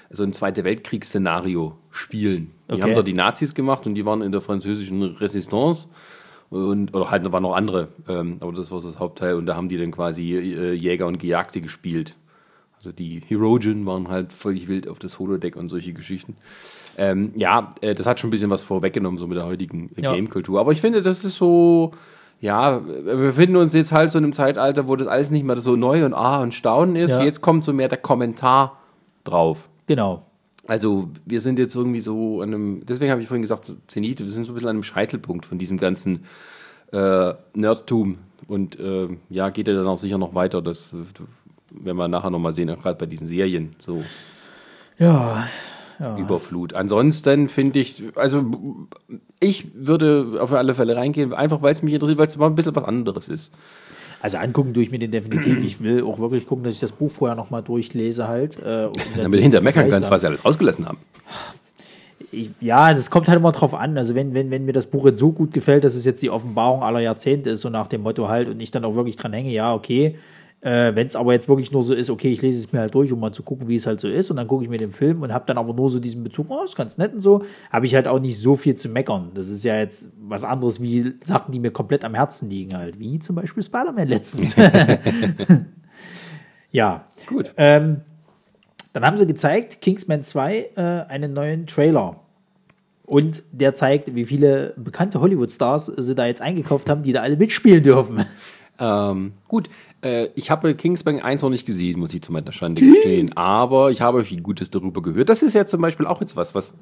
so 0.08 0.22
ein 0.22 0.32
Zweite 0.32 0.64
Weltkriegsszenario 0.64 1.76
spielen. 1.90 2.52
Die 2.68 2.74
okay. 2.74 2.82
haben 2.82 2.94
da 2.94 3.02
die 3.02 3.12
Nazis 3.12 3.54
gemacht 3.54 3.86
und 3.86 3.94
die 3.94 4.06
waren 4.06 4.22
in 4.22 4.32
der 4.32 4.40
französischen 4.40 5.02
Resistance 5.02 5.88
und 6.48 6.94
oder 6.94 7.10
halt 7.10 7.30
waren 7.30 7.42
noch 7.42 7.54
andere, 7.54 7.88
ähm, 8.08 8.38
aber 8.40 8.52
das 8.52 8.70
war 8.70 8.80
das 8.80 8.98
Hauptteil 8.98 9.34
und 9.34 9.46
da 9.46 9.54
haben 9.54 9.68
die 9.68 9.76
dann 9.76 9.92
quasi 9.92 10.34
äh, 10.34 10.72
Jäger 10.72 11.06
und 11.06 11.18
Gejagte 11.18 11.60
gespielt. 11.60 12.16
Also 12.76 12.92
die 12.92 13.20
Herogen 13.28 13.84
waren 13.84 14.08
halt 14.08 14.32
völlig 14.32 14.66
wild 14.66 14.88
auf 14.88 14.98
das 14.98 15.18
Holodeck 15.18 15.54
und 15.54 15.68
solche 15.68 15.92
Geschichten. 15.92 16.36
Ähm, 16.96 17.32
ja, 17.36 17.74
äh, 17.82 17.94
das 17.94 18.06
hat 18.06 18.18
schon 18.18 18.28
ein 18.28 18.30
bisschen 18.30 18.50
was 18.50 18.64
vorweggenommen, 18.64 19.18
so 19.18 19.26
mit 19.26 19.36
der 19.36 19.44
heutigen 19.44 19.90
ja. 19.96 20.14
Game-Kultur. 20.14 20.58
Aber 20.58 20.72
ich 20.72 20.80
finde, 20.80 21.02
das 21.02 21.22
ist 21.24 21.36
so, 21.36 21.92
ja, 22.40 22.84
wir 22.86 23.16
befinden 23.16 23.56
uns 23.56 23.74
jetzt 23.74 23.92
halt 23.92 24.10
so 24.10 24.18
in 24.18 24.24
einem 24.24 24.32
Zeitalter, 24.32 24.88
wo 24.88 24.96
das 24.96 25.06
alles 25.06 25.30
nicht 25.30 25.44
mehr 25.44 25.60
so 25.60 25.76
neu 25.76 26.04
und 26.04 26.14
ah 26.14 26.40
und 26.42 26.54
staunen 26.54 26.96
ist. 26.96 27.10
Ja. 27.10 27.22
Jetzt 27.22 27.42
kommt 27.42 27.64
so 27.64 27.72
mehr 27.72 27.88
der 27.88 27.98
Kommentar 27.98 28.78
drauf. 29.24 29.68
Genau. 29.86 30.22
Also 30.66 31.10
wir 31.26 31.40
sind 31.40 31.58
jetzt 31.58 31.74
irgendwie 31.74 32.00
so 32.00 32.40
an 32.40 32.54
einem, 32.54 32.86
deswegen 32.86 33.10
habe 33.10 33.20
ich 33.20 33.28
vorhin 33.28 33.42
gesagt, 33.42 33.70
Zenit, 33.88 34.20
wir 34.20 34.30
sind 34.30 34.44
so 34.44 34.52
ein 34.52 34.54
bisschen 34.54 34.68
an 34.68 34.76
einem 34.76 34.82
Scheitelpunkt 34.82 35.44
von 35.44 35.58
diesem 35.58 35.78
ganzen 35.78 36.24
äh, 36.92 37.34
Nerdtum. 37.54 38.18
Und 38.46 38.78
äh, 38.80 39.08
ja, 39.28 39.50
geht 39.50 39.68
ja 39.68 39.74
dann 39.74 39.86
auch 39.86 39.98
sicher 39.98 40.18
noch 40.18 40.34
weiter. 40.34 40.62
Das 40.62 40.94
werden 41.70 41.96
wir 41.96 42.08
nachher 42.08 42.30
nochmal 42.30 42.52
sehen, 42.52 42.68
gerade 42.68 42.98
bei 42.98 43.06
diesen 43.06 43.26
Serien. 43.26 43.74
So. 43.80 44.02
Ja, 44.98 45.46
Überflut. 46.18 46.72
Ansonsten 46.74 47.48
finde 47.48 47.80
ich, 47.80 48.02
also 48.14 48.44
ich 49.38 49.68
würde 49.74 50.38
auf 50.40 50.52
alle 50.52 50.74
Fälle 50.74 50.96
reingehen, 50.96 51.34
einfach 51.34 51.62
weil 51.62 51.72
es 51.72 51.82
mich 51.82 51.94
interessiert, 51.94 52.18
weil 52.18 52.26
es 52.26 52.38
mal 52.38 52.46
ein 52.46 52.54
bisschen 52.54 52.74
was 52.74 52.84
anderes 52.84 53.28
ist. 53.28 53.52
Also 54.22 54.36
angucken 54.36 54.74
tue 54.74 54.82
ich 54.82 54.90
mir 54.90 54.98
den 54.98 55.10
definitiv. 55.10 55.64
Ich 55.64 55.82
will 55.82 56.02
auch 56.04 56.18
wirklich 56.18 56.46
gucken, 56.46 56.64
dass 56.64 56.74
ich 56.74 56.80
das 56.80 56.92
Buch 56.92 57.10
vorher 57.10 57.34
nochmal 57.36 57.62
durchlese 57.62 58.28
halt. 58.28 58.58
Äh, 58.58 58.86
um 58.86 58.92
dann 59.14 59.24
Damit 59.24 59.38
du 59.38 59.42
hinter 59.42 59.60
meckern 59.60 59.90
kannst, 59.90 60.10
was 60.10 60.20
sie 60.20 60.26
alles 60.26 60.44
rausgelassen 60.44 60.86
haben. 60.86 60.98
ich, 62.32 62.50
ja, 62.60 62.92
es 62.92 63.10
kommt 63.10 63.28
halt 63.28 63.38
immer 63.38 63.52
drauf 63.52 63.74
an. 63.74 63.96
Also 63.96 64.14
wenn, 64.14 64.34
wenn, 64.34 64.50
wenn 64.50 64.64
mir 64.64 64.72
das 64.72 64.86
Buch 64.86 65.06
jetzt 65.06 65.18
so 65.18 65.32
gut 65.32 65.52
gefällt, 65.52 65.84
dass 65.84 65.94
es 65.94 66.04
jetzt 66.04 66.22
die 66.22 66.30
Offenbarung 66.30 66.82
aller 66.82 67.00
Jahrzehnte 67.00 67.50
ist, 67.50 67.62
so 67.62 67.70
nach 67.70 67.88
dem 67.88 68.02
Motto 68.02 68.28
halt, 68.28 68.48
und 68.48 68.60
ich 68.60 68.70
dann 68.70 68.84
auch 68.84 68.94
wirklich 68.94 69.16
dran 69.16 69.32
hänge, 69.32 69.50
ja, 69.50 69.74
okay. 69.74 70.16
Äh, 70.62 70.94
wenn 70.94 71.06
es 71.06 71.16
aber 71.16 71.32
jetzt 71.32 71.48
wirklich 71.48 71.72
nur 71.72 71.82
so 71.82 71.94
ist, 71.94 72.10
okay, 72.10 72.30
ich 72.30 72.42
lese 72.42 72.58
es 72.58 72.70
mir 72.70 72.80
halt 72.80 72.94
durch, 72.94 73.10
um 73.12 73.20
mal 73.20 73.32
zu 73.32 73.42
gucken, 73.42 73.66
wie 73.68 73.76
es 73.76 73.86
halt 73.86 73.98
so 73.98 74.08
ist, 74.08 74.30
und 74.30 74.36
dann 74.36 74.46
gucke 74.46 74.62
ich 74.62 74.68
mir 74.68 74.76
den 74.76 74.92
Film 74.92 75.22
und 75.22 75.32
habe 75.32 75.46
dann 75.46 75.56
aber 75.56 75.72
nur 75.72 75.88
so 75.88 75.98
diesen 75.98 76.22
Bezug, 76.22 76.46
oh, 76.50 76.64
ist 76.64 76.76
ganz 76.76 76.98
nett 76.98 77.14
und 77.14 77.22
so, 77.22 77.42
habe 77.70 77.86
ich 77.86 77.94
halt 77.94 78.06
auch 78.06 78.18
nicht 78.18 78.38
so 78.38 78.56
viel 78.56 78.74
zu 78.74 78.90
meckern. 78.90 79.30
Das 79.32 79.48
ist 79.48 79.64
ja 79.64 79.76
jetzt 79.76 80.08
was 80.20 80.44
anderes 80.44 80.82
wie 80.82 81.14
Sachen, 81.24 81.52
die 81.52 81.60
mir 81.60 81.70
komplett 81.70 82.04
am 82.04 82.14
Herzen 82.14 82.50
liegen 82.50 82.76
halt, 82.76 82.98
wie 82.98 83.18
zum 83.20 83.36
Beispiel 83.36 83.62
Spider-Man 83.62 84.06
letztens. 84.06 84.54
ja, 86.72 87.06
Gut. 87.26 87.54
ähm, 87.56 88.02
dann 88.92 89.06
haben 89.06 89.16
sie 89.16 89.26
gezeigt, 89.26 89.80
Kingsman 89.80 90.24
2, 90.24 90.70
äh, 90.76 90.80
einen 90.80 91.32
neuen 91.32 91.66
Trailer. 91.66 92.20
Und 93.06 93.42
der 93.50 93.74
zeigt, 93.74 94.14
wie 94.14 94.26
viele 94.26 94.74
bekannte 94.76 95.20
Hollywood-Stars 95.20 95.86
sie 95.86 96.14
da 96.14 96.26
jetzt 96.26 96.42
eingekauft 96.42 96.90
haben, 96.90 97.02
die 97.02 97.12
da 97.12 97.22
alle 97.22 97.36
mitspielen 97.36 97.82
dürfen. 97.82 98.24
Ähm, 98.78 99.32
gut, 99.46 99.68
äh, 100.02 100.28
ich 100.34 100.50
habe 100.50 100.74
Kingsman 100.74 101.20
1 101.20 101.42
noch 101.42 101.50
nicht 101.50 101.66
gesehen, 101.66 101.98
muss 101.98 102.14
ich 102.14 102.22
zu 102.22 102.32
meiner 102.32 102.52
Schande 102.52 102.82
gestehen. 102.82 103.36
Aber 103.36 103.90
ich 103.90 104.00
habe 104.00 104.24
viel 104.24 104.42
Gutes 104.42 104.70
darüber 104.70 105.02
gehört. 105.02 105.28
Das 105.28 105.42
ist 105.42 105.54
ja 105.54 105.66
zum 105.66 105.80
Beispiel 105.80 106.06
auch 106.06 106.20
jetzt 106.20 106.36
was, 106.36 106.54
was 106.54 106.74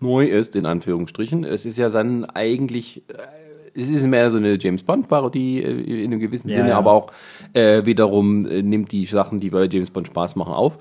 neu 0.00 0.26
ist, 0.26 0.56
in 0.56 0.66
Anführungsstrichen. 0.66 1.44
Es 1.44 1.66
ist 1.66 1.78
ja 1.78 1.88
dann 1.88 2.24
eigentlich, 2.24 3.02
äh, 3.08 3.80
es 3.80 3.88
ist 3.88 4.06
mehr 4.06 4.30
so 4.30 4.36
eine 4.36 4.58
James 4.58 4.82
Bond-Parodie 4.82 5.62
äh, 5.62 6.04
in 6.04 6.12
einem 6.12 6.20
gewissen 6.20 6.48
Ja, 6.48 6.56
Sinne, 6.56 6.70
ja. 6.70 6.78
aber 6.78 6.92
auch 6.92 7.12
äh, 7.52 7.84
wiederum 7.84 8.42
nimmt 8.42 8.92
die 8.92 9.06
Sachen, 9.06 9.40
die 9.40 9.50
bei 9.50 9.66
James 9.66 9.90
Bond 9.90 10.08
Spaß 10.08 10.36
machen, 10.36 10.54
auf. 10.54 10.78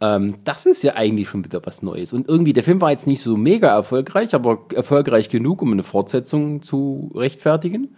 Ähm, 0.00 0.36
das 0.44 0.66
ist 0.66 0.82
ja 0.82 0.94
eigentlich 0.94 1.28
schon 1.28 1.44
wieder 1.44 1.60
was 1.64 1.82
Neues. 1.82 2.12
Und 2.12 2.28
irgendwie, 2.28 2.52
der 2.52 2.62
Film 2.62 2.80
war 2.80 2.90
jetzt 2.90 3.06
nicht 3.06 3.22
so 3.22 3.36
mega 3.36 3.68
erfolgreich, 3.68 4.34
aber 4.34 4.66
erfolgreich 4.74 5.28
genug, 5.28 5.62
um 5.62 5.72
eine 5.72 5.82
Fortsetzung 5.82 6.62
zu 6.62 7.10
rechtfertigen. 7.14 7.96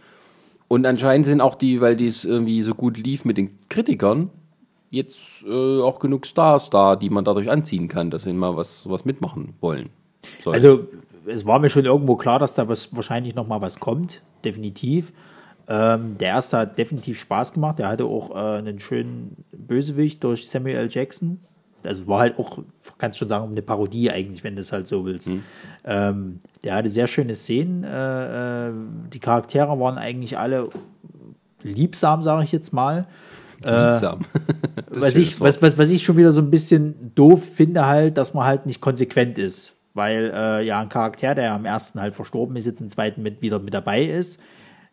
Und 0.73 0.87
anscheinend 0.87 1.27
sind 1.27 1.41
auch 1.41 1.57
die, 1.57 1.81
weil 1.81 1.97
dies 1.97 2.25
irgendwie 2.25 2.63
so 2.63 2.77
gut 2.77 2.97
lief 2.97 3.25
mit 3.25 3.37
den 3.37 3.59
Kritikern, 3.69 4.31
jetzt 4.89 5.19
äh, 5.45 5.81
auch 5.81 5.99
genug 5.99 6.27
Stars 6.27 6.71
da, 6.71 6.95
die 6.95 7.11
man 7.11 7.25
dadurch 7.25 7.51
anziehen 7.51 7.89
kann, 7.89 8.13
dass 8.13 8.23
sie 8.23 8.33
mal 8.33 8.57
was, 8.57 8.89
was 8.89 9.05
mitmachen 9.05 9.55
wollen. 9.61 9.91
Sollen. 10.45 10.55
Also, 10.55 10.87
es 11.27 11.45
war 11.45 11.59
mir 11.59 11.71
schon 11.71 11.87
irgendwo 11.87 12.15
klar, 12.15 12.39
dass 12.39 12.55
da 12.55 12.69
was, 12.69 12.95
wahrscheinlich 12.95 13.35
noch 13.35 13.49
mal 13.49 13.61
was 13.61 13.81
kommt. 13.81 14.23
Definitiv. 14.45 15.13
Ähm, 15.67 16.17
der 16.19 16.29
erste 16.29 16.59
hat 16.59 16.79
definitiv 16.79 17.19
Spaß 17.19 17.53
gemacht. 17.53 17.81
Der 17.81 17.89
hatte 17.89 18.05
auch 18.05 18.31
äh, 18.31 18.59
einen 18.59 18.79
schönen 18.79 19.45
Bösewicht 19.51 20.23
durch 20.23 20.49
Samuel 20.49 20.77
L. 20.77 20.89
Jackson. 20.89 21.41
Also 21.83 22.03
es 22.03 22.09
war 22.09 22.21
halt 22.21 22.39
auch, 22.39 22.59
kannst 22.99 23.19
schon 23.19 23.29
sagen, 23.29 23.51
eine 23.51 23.63
Parodie 23.63 24.11
eigentlich, 24.11 24.45
wenn 24.45 24.55
du 24.55 24.61
es 24.61 24.73
halt 24.73 24.87
so 24.87 25.05
willst. 25.05 25.31
Ähm, 25.85 26.39
der 26.63 26.75
hatte 26.75 26.91
sehr 26.91 27.07
schöne 27.07 27.35
Szenen. 27.35 27.85
Äh, 27.85 28.69
äh, 28.69 28.73
die 29.13 29.19
Charaktere 29.19 29.79
waren 29.81 29.99
eigentlich 29.99 30.39
alle 30.39 30.69
liebsam, 31.63 32.23
sage 32.23 32.45
ich 32.45 32.53
jetzt 32.53 32.73
mal. 32.73 33.07
Liebsam. 33.65 34.21
Das 34.93 34.97
ist 34.97 35.03
was 35.03 35.17
ich, 35.17 35.41
was, 35.41 35.63
was, 35.63 35.79
was 35.79 35.91
ich 35.93 36.03
schon 36.03 36.17
wieder 36.17 36.33
so 36.33 36.41
ein 36.41 36.51
bisschen 36.51 37.15
doof 37.15 37.45
finde, 37.55 37.87
halt, 37.87 38.17
dass 38.19 38.35
man 38.35 38.45
halt 38.45 38.67
nicht 38.67 38.81
konsequent 38.81 39.39
ist. 39.39 39.73
Weil 39.95 40.33
äh, 40.35 40.67
ja 40.67 40.81
ein 40.81 40.89
Charakter, 40.89 41.37
der 41.37 41.53
am 41.53 41.65
ersten 41.65 42.01
halt 42.01 42.17
verstorben 42.17 42.57
ist, 42.57 42.67
jetzt 42.67 42.81
im 42.81 42.89
zweiten 42.89 43.23
mit, 43.23 43.41
wieder 43.41 43.61
mit 43.61 43.73
dabei 43.73 44.03
ist. 44.03 44.41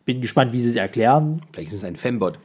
Bin 0.05 0.21
gespannt, 0.21 0.53
wie 0.53 0.61
sie 0.61 0.69
es 0.69 0.75
erklären, 0.75 1.41
Vielleicht 1.51 1.69
ist 1.69 1.77
es 1.77 1.83
ein 1.83 1.95
Fembot. 1.95 2.37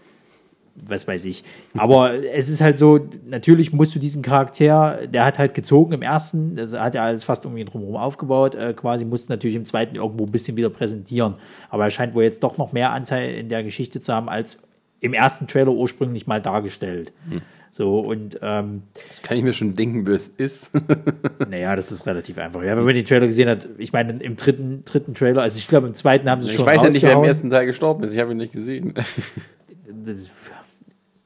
Was 0.75 1.07
weiß 1.07 1.25
ich. 1.27 1.45
Aber 1.77 2.15
es 2.15 2.49
ist 2.49 2.61
halt 2.61 2.79
so, 2.79 3.01
natürlich 3.27 3.73
musst 3.73 3.95
du 3.95 3.99
diesen 3.99 4.23
Charakter, 4.23 5.01
der 5.07 5.25
hat 5.25 5.39
halt 5.39 5.55
gezogen 5.55 5.93
im 5.93 6.03
ersten, 6.03 6.57
das 6.57 6.73
hat 6.73 6.95
ja 6.95 7.05
alles 7.05 7.25
fast 7.25 7.45
irgendwie 7.45 7.65
drumherum 7.65 7.97
aufgebaut, 7.97 8.55
äh, 8.55 8.73
quasi 8.73 9.05
musst 9.05 9.29
du 9.29 9.33
natürlich 9.33 9.57
im 9.57 9.65
zweiten 9.65 9.97
irgendwo 9.97 10.25
ein 10.25 10.33
bisschen 10.33 10.57
wieder 10.57 10.71
präsentieren. 10.71 11.35
Aber 11.71 11.85
er 11.85 11.91
scheint 11.91 12.15
wohl 12.15 12.25
jetzt 12.25 12.43
doch 12.43 12.59
noch 12.59 12.73
mehr 12.73 12.91
Anteil 12.91 13.35
in 13.35 13.49
der 13.49 13.63
Geschichte 13.63 14.01
zu 14.01 14.13
haben, 14.13 14.29
als 14.29 14.59
im 15.01 15.15
ersten 15.15 15.47
Trailer 15.47 15.73
ursprünglich 15.73 16.27
mal 16.27 16.41
dargestellt. 16.41 17.13
So, 17.73 18.01
und 18.01 18.39
ähm, 18.43 18.83
Das 19.09 19.23
kann 19.23 19.39
ich 19.39 19.43
mir 19.43 19.55
schon 19.55 19.75
denken, 19.75 20.07
wie 20.07 20.13
es 20.13 20.29
ist. 20.29 20.71
naja, 21.51 21.75
das 21.75 21.91
ist 21.91 22.07
relativ 22.07 22.39
einfach. 22.39 22.63
Ja, 22.63 22.77
wenn 22.77 22.85
man 22.85 22.95
den 22.95 23.05
Trailer 23.05 23.27
gesehen 23.27 23.49
hat, 23.49 23.67
ich 23.79 23.93
meine, 23.93 24.23
im 24.23 24.37
dritten, 24.37 24.85
dritten 24.85 25.15
Trailer, 25.15 25.43
also 25.43 25.59
ich 25.59 25.69
glaube, 25.69 25.87
im 25.87 25.95
zweiten 25.95 26.29
haben 26.29 26.43
sie 26.43 26.51
ich 26.51 26.57
schon 26.57 26.67
weiß 26.67 26.83
ja 26.83 26.91
nicht, 26.91 27.03
wer 27.03 27.15
im 27.15 27.25
ersten 27.25 27.51
Teil 27.51 27.67
gestorben 27.67 28.05
ist. 28.05 28.13
Ich 28.13 28.21
habe 28.21 28.33
ihn 28.33 28.37
nicht 28.37 28.53
gesehen. 28.53 28.95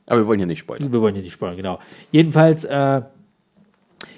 Aber 0.06 0.20
wir 0.20 0.26
wollen 0.26 0.38
hier 0.38 0.46
nicht 0.46 0.60
spoilern. 0.60 0.92
Wir 0.92 1.00
wollen 1.00 1.14
hier 1.14 1.24
nicht 1.24 1.32
spoilern, 1.32 1.56
genau. 1.56 1.78
Jedenfalls, 2.12 2.64
äh, 2.64 3.02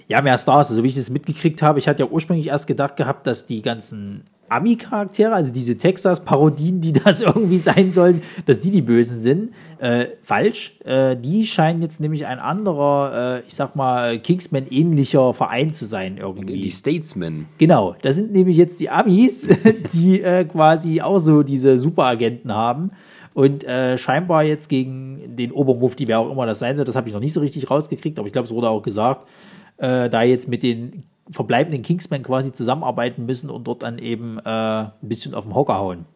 ja, 0.09 0.22
mehr 0.22 0.38
Stars, 0.38 0.68
so 0.68 0.83
wie 0.83 0.88
ich 0.88 0.96
es 0.96 1.11
mitgekriegt 1.11 1.62
habe. 1.62 1.79
Ich 1.79 1.88
hatte 1.88 2.03
ja 2.03 2.09
ursprünglich 2.09 2.48
erst 2.48 2.66
gedacht 2.66 2.96
gehabt, 2.96 3.27
dass 3.27 3.46
die 3.46 3.62
ganzen 3.62 4.24
Ami-Charaktere, 4.48 5.35
also 5.35 5.53
diese 5.53 5.77
Texas-Parodien, 5.77 6.81
die 6.81 6.92
das 7.05 7.20
irgendwie 7.20 7.59
sein 7.59 7.92
sollen, 7.92 8.22
dass 8.46 8.61
die 8.61 8.70
die 8.70 8.83
Bösen 8.83 9.20
sind. 9.20 9.53
Äh, 9.79 10.07
falsch. 10.22 10.79
Äh, 10.85 11.16
die 11.16 11.46
scheinen 11.46 11.83
jetzt 11.83 12.01
nämlich 12.01 12.27
ein 12.27 12.38
anderer, 12.38 13.40
äh, 13.40 13.46
ich 13.46 13.55
sag 13.55 13.77
mal, 13.77 14.18
Kingsman-ähnlicher 14.18 15.35
Verein 15.35 15.72
zu 15.72 15.87
sein 15.87 16.16
irgendwie. 16.16 16.61
Die 16.61 16.70
Statesmen. 16.70 17.46
Genau, 17.59 17.94
das 18.03 18.16
sind 18.16 18.33
nämlich 18.33 18.57
jetzt 18.57 18.81
die 18.81 18.90
Amis, 18.90 19.48
die 19.92 20.22
äh, 20.22 20.44
quasi 20.44 21.01
auch 21.03 21.18
so 21.18 21.42
diese 21.42 21.79
Superagenten 21.79 22.53
haben 22.55 22.92
und 23.38 23.62
äh, 23.62 23.96
scheinbar 23.96 24.42
jetzt 24.42 24.68
gegen 24.68 25.37
den 25.37 25.53
Obermufti, 25.53 26.09
wer 26.09 26.18
auch 26.18 26.29
immer 26.29 26.44
das 26.44 26.59
sein 26.59 26.74
soll, 26.74 26.85
das 26.85 26.96
habe 26.96 27.07
ich 27.07 27.14
noch 27.14 27.20
nicht 27.20 27.33
so 27.33 27.38
richtig 27.38 27.70
rausgekriegt, 27.70 28.18
aber 28.18 28.27
ich 28.27 28.33
glaube, 28.33 28.46
es 28.46 28.53
wurde 28.53 28.68
auch 28.68 28.83
gesagt, 28.83 29.29
äh, 29.77 30.11
da 30.11 30.22
jetzt 30.24 30.48
mit 30.48 30.64
den 30.64 31.05
verbleibenden 31.31 31.83
Kingsmen 31.83 32.24
quasi 32.24 32.53
zusammenarbeiten 32.53 33.27
müssen 33.27 33.48
und 33.48 33.68
dort 33.68 33.85
dann 33.85 34.01
eben 34.01 34.40
äh, 34.40 34.42
ein 34.44 34.92
bisschen 35.03 35.35
auf 35.35 35.44
den 35.44 35.55
Hocker 35.55 35.79
hauen. 35.79 36.07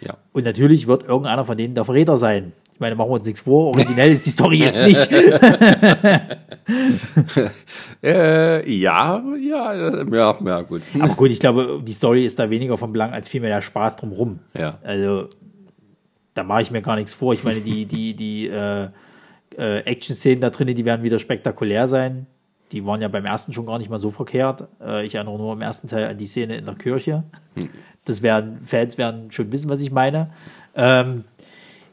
Ja. 0.00 0.18
Und 0.32 0.44
natürlich 0.44 0.86
wird 0.86 1.02
irgendeiner 1.02 1.44
von 1.44 1.58
denen 1.58 1.74
der 1.74 1.84
Verräter 1.84 2.16
sein. 2.16 2.52
Ich 2.74 2.78
meine, 2.78 2.94
machen 2.94 3.10
wir 3.10 3.14
uns 3.14 3.26
nichts 3.26 3.40
vor, 3.40 3.76
originell 3.76 4.12
ist 4.12 4.26
die 4.26 4.30
Story 4.30 4.58
jetzt 4.60 4.80
nicht. 4.80 5.10
Äh, 8.00 8.70
ja, 8.72 9.20
ja, 9.40 9.74
ja, 9.74 10.36
ja, 10.44 10.62
gut. 10.62 10.82
Aber 11.00 11.14
gut, 11.14 11.30
ich 11.30 11.40
glaube, 11.40 11.82
die 11.82 11.92
Story 11.92 12.24
ist 12.24 12.38
da 12.38 12.48
weniger 12.48 12.76
von 12.76 12.92
Belang 12.92 13.10
als 13.10 13.28
vielmehr 13.28 13.52
der 13.52 13.62
Spaß 13.62 13.96
drumrum. 13.96 14.38
Ja. 14.54 14.78
Also, 14.84 15.28
da 16.38 16.44
mache 16.44 16.62
ich 16.62 16.70
mir 16.70 16.82
gar 16.82 16.94
nichts 16.94 17.14
vor. 17.14 17.34
Ich 17.34 17.42
meine, 17.42 17.60
die, 17.60 17.84
die, 17.84 18.14
die 18.14 18.46
äh, 18.46 18.88
äh, 19.56 19.80
Action-Szenen 19.80 20.40
da 20.40 20.50
drinnen, 20.50 20.76
die 20.76 20.84
werden 20.84 21.02
wieder 21.02 21.18
spektakulär 21.18 21.88
sein. 21.88 22.26
Die 22.70 22.86
waren 22.86 23.02
ja 23.02 23.08
beim 23.08 23.24
ersten 23.26 23.52
schon 23.52 23.66
gar 23.66 23.78
nicht 23.78 23.90
mal 23.90 23.98
so 23.98 24.10
verkehrt. 24.10 24.68
Äh, 24.80 25.04
ich 25.04 25.16
erinnere 25.16 25.36
nur 25.36 25.52
im 25.52 25.60
ersten 25.60 25.88
Teil 25.88 26.06
an 26.06 26.16
die 26.16 26.26
Szene 26.26 26.56
in 26.56 26.64
der 26.64 26.76
Kirche. 26.76 27.24
Das 28.04 28.22
werden, 28.22 28.60
Fans 28.64 28.98
werden 28.98 29.32
schon 29.32 29.50
wissen, 29.50 29.68
was 29.68 29.82
ich 29.82 29.90
meine. 29.90 30.30
Ähm, 30.76 31.24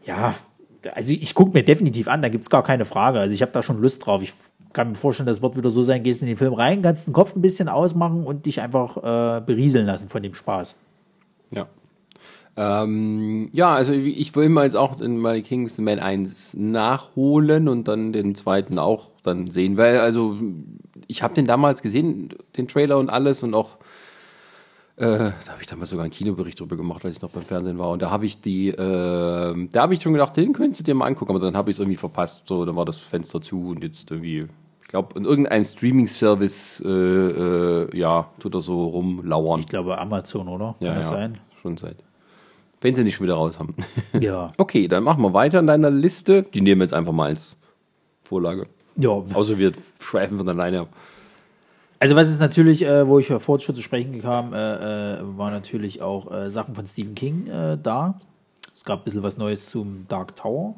ja, 0.06 0.36
also 0.94 1.12
ich 1.12 1.34
gucke 1.34 1.54
mir 1.54 1.64
definitiv 1.64 2.08
an, 2.08 2.22
da 2.22 2.30
gibt 2.30 2.44
es 2.44 2.50
gar 2.52 2.64
keine 2.64 2.86
Frage. 2.86 3.20
Also 3.20 3.34
ich 3.34 3.42
habe 3.42 3.52
da 3.52 3.64
schon 3.64 3.82
Lust 3.82 4.06
drauf. 4.06 4.22
Ich 4.22 4.34
kann 4.74 4.90
mir 4.90 4.96
vorstellen, 4.96 5.26
das 5.26 5.42
wird 5.42 5.58
wieder 5.58 5.72
so 5.72 5.82
sein, 5.82 6.04
gehst 6.04 6.22
in 6.22 6.28
den 6.28 6.38
Film 6.38 6.54
rein, 6.54 6.84
kannst 6.84 7.08
den 7.08 7.14
Kopf 7.14 7.36
ein 7.36 7.42
bisschen 7.42 7.68
ausmachen 7.68 8.26
und 8.26 8.46
dich 8.46 8.62
einfach 8.62 8.98
äh, 8.98 9.42
berieseln 9.42 9.88
lassen 9.88 10.08
von 10.10 10.22
dem 10.22 10.36
Spaß. 10.36 10.80
Ja. 11.50 11.66
Ähm, 12.58 13.50
ja, 13.52 13.74
also 13.74 13.92
ich 13.94 14.36
will 14.36 14.48
mal 14.50 14.64
jetzt 14.64 14.78
auch 14.78 15.02
in 15.02 15.22
My 15.22 15.42
Kingsman 15.42 16.00
1 16.00 16.54
nachholen 16.54 17.68
und 17.68 17.88
dann 17.88 18.14
den 18.14 18.34
zweiten 18.34 18.80
auch 18.80 19.12
dann 19.24 19.52
sehen, 19.52 19.76
weil 19.76 20.00
also 20.00 20.38
ich 21.08 21.22
habe 21.22 21.34
den 21.34 21.46
damals 21.46 21.82
gesehen, 21.82 22.30
den 22.56 22.68
Trailer 22.68 22.98
und 22.98 23.10
alles 23.10 23.44
und 23.44 23.54
auch 23.54 23.78
äh, 24.98 25.32
da 25.46 25.52
habe 25.52 25.62
ich 25.62 25.68
damals 25.68 25.90
sogar 25.90 26.06
einen 26.06 26.14
Kinobericht 26.14 26.58
drüber 26.58 26.78
gemacht, 26.78 27.04
als 27.04 27.18
ich 27.18 27.22
noch 27.22 27.32
beim 27.32 27.44
Fernsehen 27.44 27.78
war 27.78 27.90
und 27.90 28.02
da 28.02 28.10
habe 28.10 28.26
ich 28.26 28.40
die, 28.40 28.70
äh, 28.70 28.76
da 28.78 29.82
habe 29.82 29.94
ich 29.94 30.02
schon 30.02 30.14
gedacht, 30.14 30.38
den 30.38 30.54
könntest 30.54 30.80
du 30.80 30.84
dir 30.86 30.96
mal 30.96 31.08
angucken, 31.08 31.32
aber 31.32 31.42
dann 31.42 31.58
habe 31.58 31.70
ich 31.70 31.76
es 31.76 31.80
irgendwie 31.80 31.98
verpasst, 31.98 32.44
so 32.48 32.64
dann 32.64 32.78
war 32.78 32.86
das 32.86 33.00
Fenster 33.00 33.42
zu 33.42 33.72
und 33.72 33.84
jetzt 33.84 34.10
irgendwie 34.12 34.48
ich 34.82 34.88
glaube, 34.88 35.18
in 35.20 35.26
irgendeinem 35.26 35.64
Streaming-Service, 35.64 36.84
äh, 36.86 36.90
äh, 36.90 37.98
ja, 37.98 38.30
tut 38.40 38.54
er 38.54 38.62
so 38.62 38.86
rumlauern. 38.86 39.62
Ich 39.62 39.66
glaube 39.68 39.98
Amazon, 39.98 40.48
oder? 40.48 40.76
Kann 40.80 40.88
Ja, 40.88 40.94
das 40.96 41.06
ja, 41.08 41.12
sein? 41.12 41.40
schon 41.60 41.76
seit. 41.76 41.98
Wenn 42.86 42.94
sie 42.94 43.04
nicht 43.04 43.16
schon 43.16 43.26
wieder 43.26 43.34
raus 43.34 43.58
haben. 43.58 43.74
Ja. 44.22 44.52
Okay, 44.58 44.88
dann 44.88 45.04
machen 45.04 45.24
wir 45.24 45.34
weiter 45.34 45.58
in 45.58 45.66
deiner 45.66 45.90
Liste. 45.90 46.44
Die 46.44 46.62
nehmen 46.62 46.82
wir 46.82 46.86
jetzt 46.86 46.94
einfach 46.94 47.14
mal 47.14 47.30
als 47.30 47.58
Vorlage. 48.24 48.68
Ja, 48.96 49.10
Außer 49.10 49.58
wir 49.58 49.72
schweifen 50.00 50.38
von 50.38 50.48
alleine 50.48 50.82
ab. 50.82 50.90
Also 51.98 52.16
was 52.16 52.30
ist 52.30 52.40
natürlich, 52.40 52.84
äh, 52.84 53.08
wo 53.08 53.18
ich 53.18 53.26
vorhin 53.26 53.66
schon 53.66 53.74
zu 53.74 53.82
sprechen 53.82 54.22
kam, 54.22 54.54
äh, 54.54 55.16
äh, 55.16 55.18
war 55.36 55.50
natürlich 55.50 56.04
auch 56.04 56.32
äh, 56.32 56.52
Sachen 56.52 56.76
von 56.76 56.86
Stephen 56.86 57.16
King 57.16 57.48
äh, 57.48 57.76
da. 57.82 58.20
Es 58.76 58.84
gab 58.84 59.02
ein 59.02 59.04
bisschen 59.06 59.24
was 59.24 59.40
Neues 59.40 59.68
zum 59.68 60.06
Dark 60.08 60.36
Tower. 60.36 60.76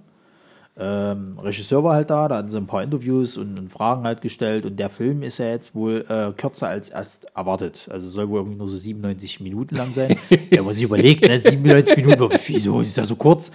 Ähm, 0.80 1.40
Regisseur 1.40 1.84
war 1.84 1.96
halt 1.96 2.12
da, 2.12 2.28
da 2.28 2.38
hatten 2.38 2.50
sie 2.50 2.58
ein 2.58 2.68
paar 2.68 2.84
Interviews 2.84 3.36
und, 3.36 3.58
und, 3.58 3.72
Fragen 3.72 4.04
halt 4.04 4.22
gestellt 4.22 4.64
und 4.64 4.78
der 4.78 4.92
Film 4.92 5.24
ist 5.24 5.40
ja 5.40 5.48
jetzt 5.48 5.74
wohl 5.74 6.06
äh, 6.08 6.32
kürzer 6.40 6.68
als 6.68 6.90
erst 6.90 7.26
erwartet. 7.36 7.90
Also 7.92 8.08
soll 8.08 8.30
wohl 8.30 8.42
irgendwie 8.42 8.60
nur 8.60 8.68
so 8.68 8.78
97 8.78 9.40
Minuten 9.40 9.76
lang 9.76 9.94
sein. 9.96 10.18
Wenn 10.52 10.66
man 10.66 10.76
sich 10.76 10.84
überlegt, 10.84 11.28
ne, 11.28 11.40
97 11.40 12.06
Minuten, 12.06 12.30
wieso 12.46 12.82
ist 12.82 12.96
ja 12.96 13.06
so 13.06 13.16
kurz? 13.16 13.52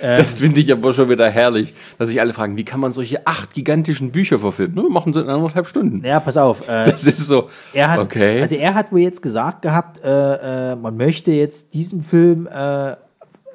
Ähm, 0.00 0.18
das 0.18 0.34
finde 0.34 0.60
ich 0.60 0.72
aber 0.72 0.94
schon 0.94 1.10
wieder 1.10 1.28
herrlich, 1.28 1.74
dass 1.98 2.08
sich 2.08 2.18
alle 2.18 2.32
fragen, 2.32 2.56
wie 2.56 2.64
kann 2.64 2.80
man 2.80 2.94
solche 2.94 3.26
acht 3.26 3.52
gigantischen 3.52 4.10
Bücher 4.10 4.38
verfilmen? 4.38 4.74
Nur 4.74 4.90
machen 4.90 5.12
sie 5.12 5.20
in 5.20 5.28
anderthalb 5.28 5.68
Stunden. 5.68 6.02
Ja, 6.02 6.20
pass 6.20 6.38
auf. 6.38 6.66
Äh, 6.66 6.84
das 6.90 7.04
ist 7.04 7.26
so. 7.26 7.50
Er 7.74 7.90
hat, 7.90 8.00
okay. 8.00 8.40
Also 8.40 8.56
er 8.56 8.74
hat 8.74 8.92
wohl 8.92 9.00
jetzt 9.00 9.20
gesagt 9.20 9.60
gehabt, 9.60 10.02
äh, 10.02 10.72
äh, 10.72 10.76
man 10.76 10.96
möchte 10.96 11.32
jetzt 11.32 11.74
diesen 11.74 12.02
Film 12.02 12.48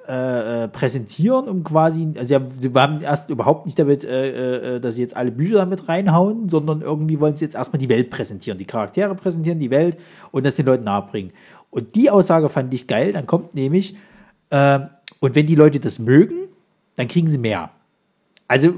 äh, 0.08 0.14
äh, 0.14 0.64
äh, 0.64 0.68
präsentieren, 0.70 1.50
um 1.50 1.64
quasi, 1.64 2.08
also 2.18 2.34
ja, 2.34 2.42
sie 2.58 2.72
haben 2.74 3.02
erst 3.02 3.30
überhaupt 3.30 3.66
nicht 3.66 3.78
damit, 3.78 4.06
äh, 4.06 4.76
äh, 4.76 4.80
dass 4.80 4.96
sie 4.96 5.02
jetzt 5.02 5.18
alle 5.18 5.32
Bücher 5.32 5.58
damit 5.58 5.90
reinhauen, 5.90 6.48
sondern 6.48 6.82
irgendwie 6.82 7.20
wollen 7.20 7.36
sie 7.36 7.44
jetzt 7.44 7.56
erstmal 7.56 7.80
die 7.80 7.90
Welt 7.90 8.10
präsentieren, 8.10 8.58
die 8.58 8.66
Charaktere 8.66 9.14
präsentieren, 9.16 9.60
die 9.60 9.70
Welt 9.70 9.98
und 10.32 10.46
das 10.46 10.56
den 10.56 10.66
Leuten 10.66 10.86
nahebringen. 10.86 11.34
Und 11.72 11.96
die 11.96 12.10
Aussage 12.10 12.48
fand 12.48 12.74
ich 12.74 12.88
geil, 12.88 13.12
dann 13.12 13.28
kommt 13.28 13.54
nämlich, 13.54 13.98
äh, 14.50 14.80
und 15.20 15.36
wenn 15.36 15.46
die 15.46 15.56
Leute 15.56 15.80
das 15.80 16.00
mögen, 16.00 16.48
dann 16.96 17.10
kriegen 17.10 17.28
sie 17.28 17.38
mehr. 17.38 17.72
Also, 18.48 18.76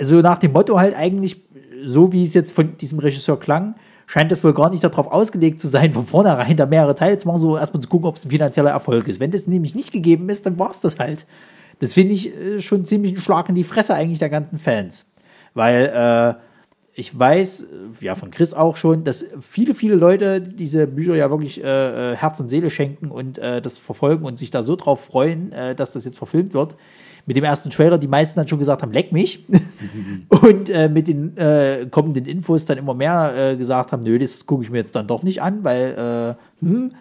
so 0.00 0.20
nach 0.22 0.38
dem 0.38 0.52
Motto 0.52 0.78
halt 0.78 0.96
eigentlich, 0.96 1.42
so 1.84 2.12
wie 2.12 2.24
es 2.24 2.32
jetzt 2.32 2.52
von 2.52 2.78
diesem 2.78 2.98
Regisseur 2.98 3.38
klang, 3.38 3.74
scheint 4.12 4.30
das 4.30 4.44
wohl 4.44 4.52
gar 4.52 4.68
nicht 4.68 4.84
darauf 4.84 5.10
ausgelegt 5.10 5.58
zu 5.58 5.68
sein, 5.68 5.94
von 5.94 6.06
vornherein 6.06 6.54
da 6.54 6.66
mehrere 6.66 6.94
Teile 6.94 7.16
zu 7.16 7.26
machen, 7.26 7.40
so 7.40 7.56
erstmal 7.56 7.80
zu 7.80 7.88
gucken, 7.88 8.08
ob 8.08 8.16
es 8.16 8.26
ein 8.26 8.30
finanzieller 8.30 8.68
Erfolg 8.68 9.08
ist. 9.08 9.20
Wenn 9.20 9.30
das 9.30 9.46
nämlich 9.46 9.74
nicht 9.74 9.90
gegeben 9.90 10.28
ist, 10.28 10.44
dann 10.44 10.58
war 10.58 10.70
es 10.70 10.82
das 10.82 10.98
halt. 10.98 11.24
Das 11.78 11.94
finde 11.94 12.12
ich 12.12 12.36
äh, 12.36 12.60
schon 12.60 12.84
ziemlich 12.84 13.14
ein 13.14 13.22
Schlag 13.22 13.48
in 13.48 13.54
die 13.54 13.64
Fresse 13.64 13.94
eigentlich 13.94 14.18
der 14.18 14.28
ganzen 14.28 14.58
Fans. 14.58 15.10
Weil 15.54 15.86
äh, 15.94 16.34
ich 16.92 17.18
weiß, 17.18 17.62
äh, 17.62 18.04
ja 18.04 18.14
von 18.14 18.30
Chris 18.30 18.52
auch 18.52 18.76
schon, 18.76 19.02
dass 19.02 19.24
viele, 19.40 19.72
viele 19.72 19.94
Leute 19.94 20.42
diese 20.42 20.86
Bücher 20.86 21.16
ja 21.16 21.30
wirklich 21.30 21.64
äh, 21.64 22.12
äh, 22.12 22.14
Herz 22.14 22.38
und 22.38 22.50
Seele 22.50 22.68
schenken 22.68 23.10
und 23.10 23.38
äh, 23.38 23.62
das 23.62 23.78
verfolgen 23.78 24.26
und 24.26 24.38
sich 24.38 24.50
da 24.50 24.62
so 24.62 24.76
drauf 24.76 25.02
freuen, 25.02 25.52
äh, 25.52 25.74
dass 25.74 25.92
das 25.92 26.04
jetzt 26.04 26.18
verfilmt 26.18 26.52
wird 26.52 26.76
mit 27.26 27.36
dem 27.36 27.44
ersten 27.44 27.70
Trailer 27.70 27.98
die 27.98 28.08
meisten 28.08 28.38
dann 28.38 28.48
schon 28.48 28.58
gesagt 28.58 28.82
haben, 28.82 28.92
leck 28.92 29.12
mich. 29.12 29.44
und 30.28 30.70
äh, 30.70 30.88
mit 30.88 31.08
den 31.08 31.36
äh, 31.36 31.86
kommenden 31.90 32.26
Infos 32.26 32.66
dann 32.66 32.78
immer 32.78 32.94
mehr 32.94 33.52
äh, 33.52 33.56
gesagt 33.56 33.92
haben, 33.92 34.02
nö, 34.02 34.18
das 34.18 34.46
gucke 34.46 34.62
ich 34.62 34.70
mir 34.70 34.78
jetzt 34.78 34.94
dann 34.94 35.06
doch 35.06 35.22
nicht 35.22 35.42
an, 35.42 35.64
weil, 35.64 36.36
äh, 36.60 36.64
hm. 36.64 36.92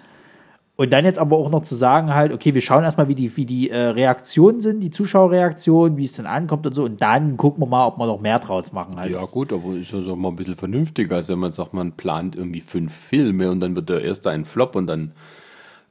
Und 0.78 0.92
dann 0.92 1.06
jetzt 1.06 1.20
aber 1.20 1.38
auch 1.38 1.52
noch 1.52 1.62
zu 1.62 1.76
sagen 1.76 2.12
halt, 2.12 2.34
okay, 2.34 2.56
wir 2.56 2.62
schauen 2.62 2.84
erstmal, 2.84 3.08
wie 3.08 3.14
die, 3.14 3.38
wie 3.38 3.46
die 3.46 3.70
äh, 3.70 3.90
Reaktionen 3.90 4.62
sind, 4.62 4.80
die 4.80 4.90
Zuschauerreaktionen, 4.90 5.96
wie 5.96 6.06
es 6.06 6.14
dann 6.14 6.26
ankommt 6.26 6.66
und 6.66 6.74
so. 6.74 6.86
Und 6.86 7.00
dann 7.00 7.38
gucken 7.38 7.62
wir 7.62 7.68
mal, 7.68 7.86
ob 7.86 8.00
wir 8.00 8.08
noch 8.08 8.20
mehr 8.20 8.40
draus 8.40 8.72
machen. 8.72 8.96
Halt. 9.00 9.12
Ja 9.12 9.24
gut, 9.26 9.54
aber 9.54 9.76
ist 9.76 9.92
ja 9.92 10.02
so 10.02 10.16
mal 10.16 10.30
ein 10.30 10.36
bisschen 10.36 10.56
vernünftiger, 10.56 11.18
als 11.18 11.30
wenn 11.30 11.38
man 11.38 11.52
sagt, 11.52 11.76
man 11.76 11.92
plant 11.92 12.36
irgendwie 12.36 12.62
fünf 12.62 12.96
Filme 12.96 13.52
und 13.52 13.60
dann 13.60 13.76
wird 13.76 13.90
der 13.90 14.02
erste 14.02 14.32
ein 14.32 14.44
Flop 14.44 14.76
und 14.76 14.88
dann 14.88 15.12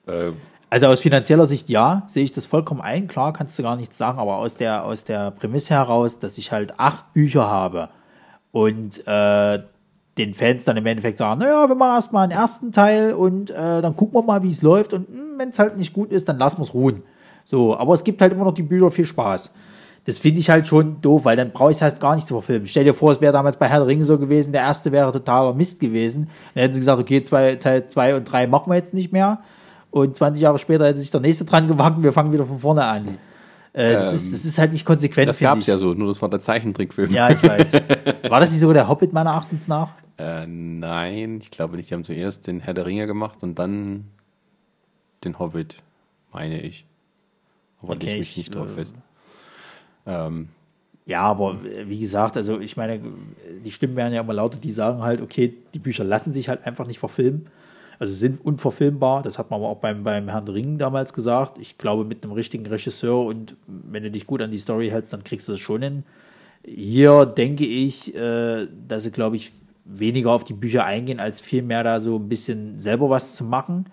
äh, 0.06 0.32
also 0.70 0.86
aus 0.86 1.00
finanzieller 1.00 1.46
Sicht 1.46 1.68
ja, 1.68 2.04
sehe 2.06 2.24
ich 2.24 2.32
das 2.32 2.46
vollkommen 2.46 2.80
ein. 2.80 3.08
Klar, 3.08 3.32
kannst 3.32 3.58
du 3.58 3.62
gar 3.62 3.76
nichts 3.76 3.98
sagen, 3.98 4.18
aber 4.18 4.36
aus 4.36 4.56
der, 4.56 4.84
aus 4.84 5.04
der 5.04 5.32
Prämisse 5.32 5.74
heraus, 5.74 6.20
dass 6.20 6.38
ich 6.38 6.52
halt 6.52 6.78
acht 6.78 7.12
Bücher 7.12 7.48
habe 7.48 7.88
und 8.52 9.06
äh, 9.06 9.62
den 10.16 10.34
Fans 10.34 10.64
dann 10.64 10.76
im 10.76 10.86
Endeffekt 10.86 11.18
sagen, 11.18 11.40
naja, 11.40 11.68
wir 11.68 11.74
machen 11.74 11.94
erstmal 11.94 12.24
einen 12.24 12.32
ersten 12.32 12.72
Teil 12.72 13.14
und 13.14 13.50
äh, 13.50 13.82
dann 13.82 13.96
gucken 13.96 14.14
wir 14.14 14.22
mal, 14.22 14.42
wie 14.42 14.48
es 14.48 14.62
läuft 14.62 14.92
und 14.92 15.08
hm, 15.08 15.38
wenn 15.38 15.50
es 15.50 15.58
halt 15.58 15.76
nicht 15.76 15.92
gut 15.92 16.12
ist, 16.12 16.28
dann 16.28 16.38
lassen 16.38 16.58
wir 16.58 16.64
es 16.64 16.74
ruhen. 16.74 17.02
So, 17.44 17.76
aber 17.76 17.94
es 17.94 18.04
gibt 18.04 18.20
halt 18.20 18.32
immer 18.32 18.44
noch 18.44 18.54
die 18.54 18.62
Bücher 18.62 18.90
viel 18.90 19.06
Spaß. 19.06 19.52
Das 20.04 20.18
finde 20.18 20.40
ich 20.40 20.50
halt 20.50 20.66
schon 20.66 21.00
doof, 21.00 21.24
weil 21.24 21.36
dann 21.36 21.50
brauche 21.52 21.70
ich 21.70 21.76
es 21.76 21.82
halt 21.82 22.00
gar 22.00 22.14
nicht 22.14 22.26
zu 22.26 22.34
verfilmen. 22.34 22.66
Stell 22.66 22.84
dir 22.84 22.94
vor, 22.94 23.12
es 23.12 23.20
wäre 23.20 23.32
damals 23.32 23.56
bei 23.56 23.68
Herr 23.68 23.78
der 23.78 23.86
Ringe 23.86 24.04
so 24.04 24.18
gewesen, 24.18 24.52
der 24.52 24.62
erste 24.62 24.92
wäre 24.92 25.12
totaler 25.12 25.52
Mist 25.52 25.78
gewesen. 25.78 26.30
Dann 26.54 26.62
hätten 26.62 26.74
sie 26.74 26.80
gesagt, 26.80 27.00
okay, 27.00 27.22
zwei, 27.22 27.56
Teil 27.56 27.86
2 27.86 28.16
und 28.16 28.24
3 28.24 28.46
machen 28.46 28.70
wir 28.70 28.76
jetzt 28.76 28.94
nicht 28.94 29.12
mehr. 29.12 29.40
Und 29.90 30.16
20 30.16 30.42
Jahre 30.42 30.58
später 30.58 30.86
hätte 30.86 31.00
sich 31.00 31.10
der 31.10 31.20
nächste 31.20 31.44
dran 31.44 31.66
gewagt 31.66 31.96
und 31.96 32.04
wir 32.04 32.12
fangen 32.12 32.32
wieder 32.32 32.44
von 32.44 32.58
vorne 32.60 32.84
an. 32.84 33.18
Äh, 33.72 33.94
das, 33.94 34.10
ähm, 34.10 34.14
ist, 34.14 34.34
das 34.34 34.44
ist 34.44 34.58
halt 34.58 34.72
nicht 34.72 34.84
konsequent. 34.84 35.28
Das 35.28 35.38
gab 35.38 35.58
es 35.58 35.66
ja 35.66 35.78
so, 35.78 35.94
nur 35.94 36.08
das 36.08 36.20
war 36.20 36.28
der 36.28 36.40
Zeichentrickfilm. 36.40 37.12
Ja, 37.12 37.30
ich 37.30 37.42
weiß. 37.42 37.72
War 38.28 38.40
das 38.40 38.50
nicht 38.50 38.60
sogar 38.60 38.74
der 38.74 38.88
Hobbit 38.88 39.12
meiner 39.12 39.30
Erachtens 39.30 39.68
nach? 39.68 39.90
Äh, 40.18 40.46
nein, 40.46 41.38
ich 41.40 41.50
glaube 41.50 41.76
nicht. 41.76 41.90
Die 41.90 41.94
haben 41.94 42.04
zuerst 42.04 42.46
den 42.46 42.60
Herr 42.60 42.74
der 42.74 42.86
Ringe 42.86 43.06
gemacht 43.06 43.42
und 43.42 43.58
dann 43.58 44.06
den 45.24 45.38
Hobbit, 45.38 45.76
meine 46.32 46.60
ich. 46.60 46.84
Aber 47.82 47.94
okay, 47.94 48.14
ich 48.14 48.18
mich 48.18 48.36
nicht 48.36 48.54
drauf 48.54 48.72
äh, 48.72 48.74
fest. 48.74 48.96
Ähm, 50.06 50.48
ja, 51.06 51.22
aber 51.22 51.58
wie 51.86 51.98
gesagt, 51.98 52.36
also 52.36 52.60
ich 52.60 52.76
meine, 52.76 53.00
die 53.64 53.70
Stimmen 53.70 53.96
werden 53.96 54.12
ja 54.12 54.20
immer 54.20 54.34
lauter, 54.34 54.58
die 54.58 54.72
sagen 54.72 55.02
halt, 55.02 55.20
okay, 55.20 55.54
die 55.74 55.78
Bücher 55.78 56.04
lassen 56.04 56.32
sich 56.32 56.48
halt 56.48 56.64
einfach 56.66 56.86
nicht 56.86 56.98
verfilmen. 56.98 57.46
Also 58.00 58.14
sind 58.14 58.42
unverfilmbar. 58.42 59.22
Das 59.22 59.38
hat 59.38 59.50
man 59.50 59.60
aber 59.60 59.68
auch 59.68 59.76
beim, 59.76 60.02
beim 60.02 60.30
Herrn 60.30 60.48
Ring 60.48 60.78
damals 60.78 61.12
gesagt. 61.12 61.58
Ich 61.58 61.76
glaube, 61.76 62.04
mit 62.04 62.24
einem 62.24 62.32
richtigen 62.32 62.64
Regisseur 62.66 63.26
und 63.26 63.56
wenn 63.66 64.02
du 64.02 64.10
dich 64.10 64.26
gut 64.26 64.40
an 64.40 64.50
die 64.50 64.58
Story 64.58 64.88
hältst, 64.88 65.12
dann 65.12 65.22
kriegst 65.22 65.46
du 65.48 65.52
das 65.52 65.60
schon 65.60 65.82
hin. 65.82 66.04
Hier 66.64 67.26
denke 67.26 67.66
ich, 67.66 68.14
äh, 68.14 68.66
dass 68.88 69.02
sie, 69.02 69.10
glaube 69.10 69.36
ich, 69.36 69.52
weniger 69.84 70.32
auf 70.32 70.44
die 70.44 70.54
Bücher 70.54 70.84
eingehen, 70.84 71.20
als 71.20 71.42
vielmehr 71.42 71.84
da 71.84 72.00
so 72.00 72.16
ein 72.16 72.28
bisschen 72.28 72.80
selber 72.80 73.10
was 73.10 73.36
zu 73.36 73.44
machen. 73.44 73.84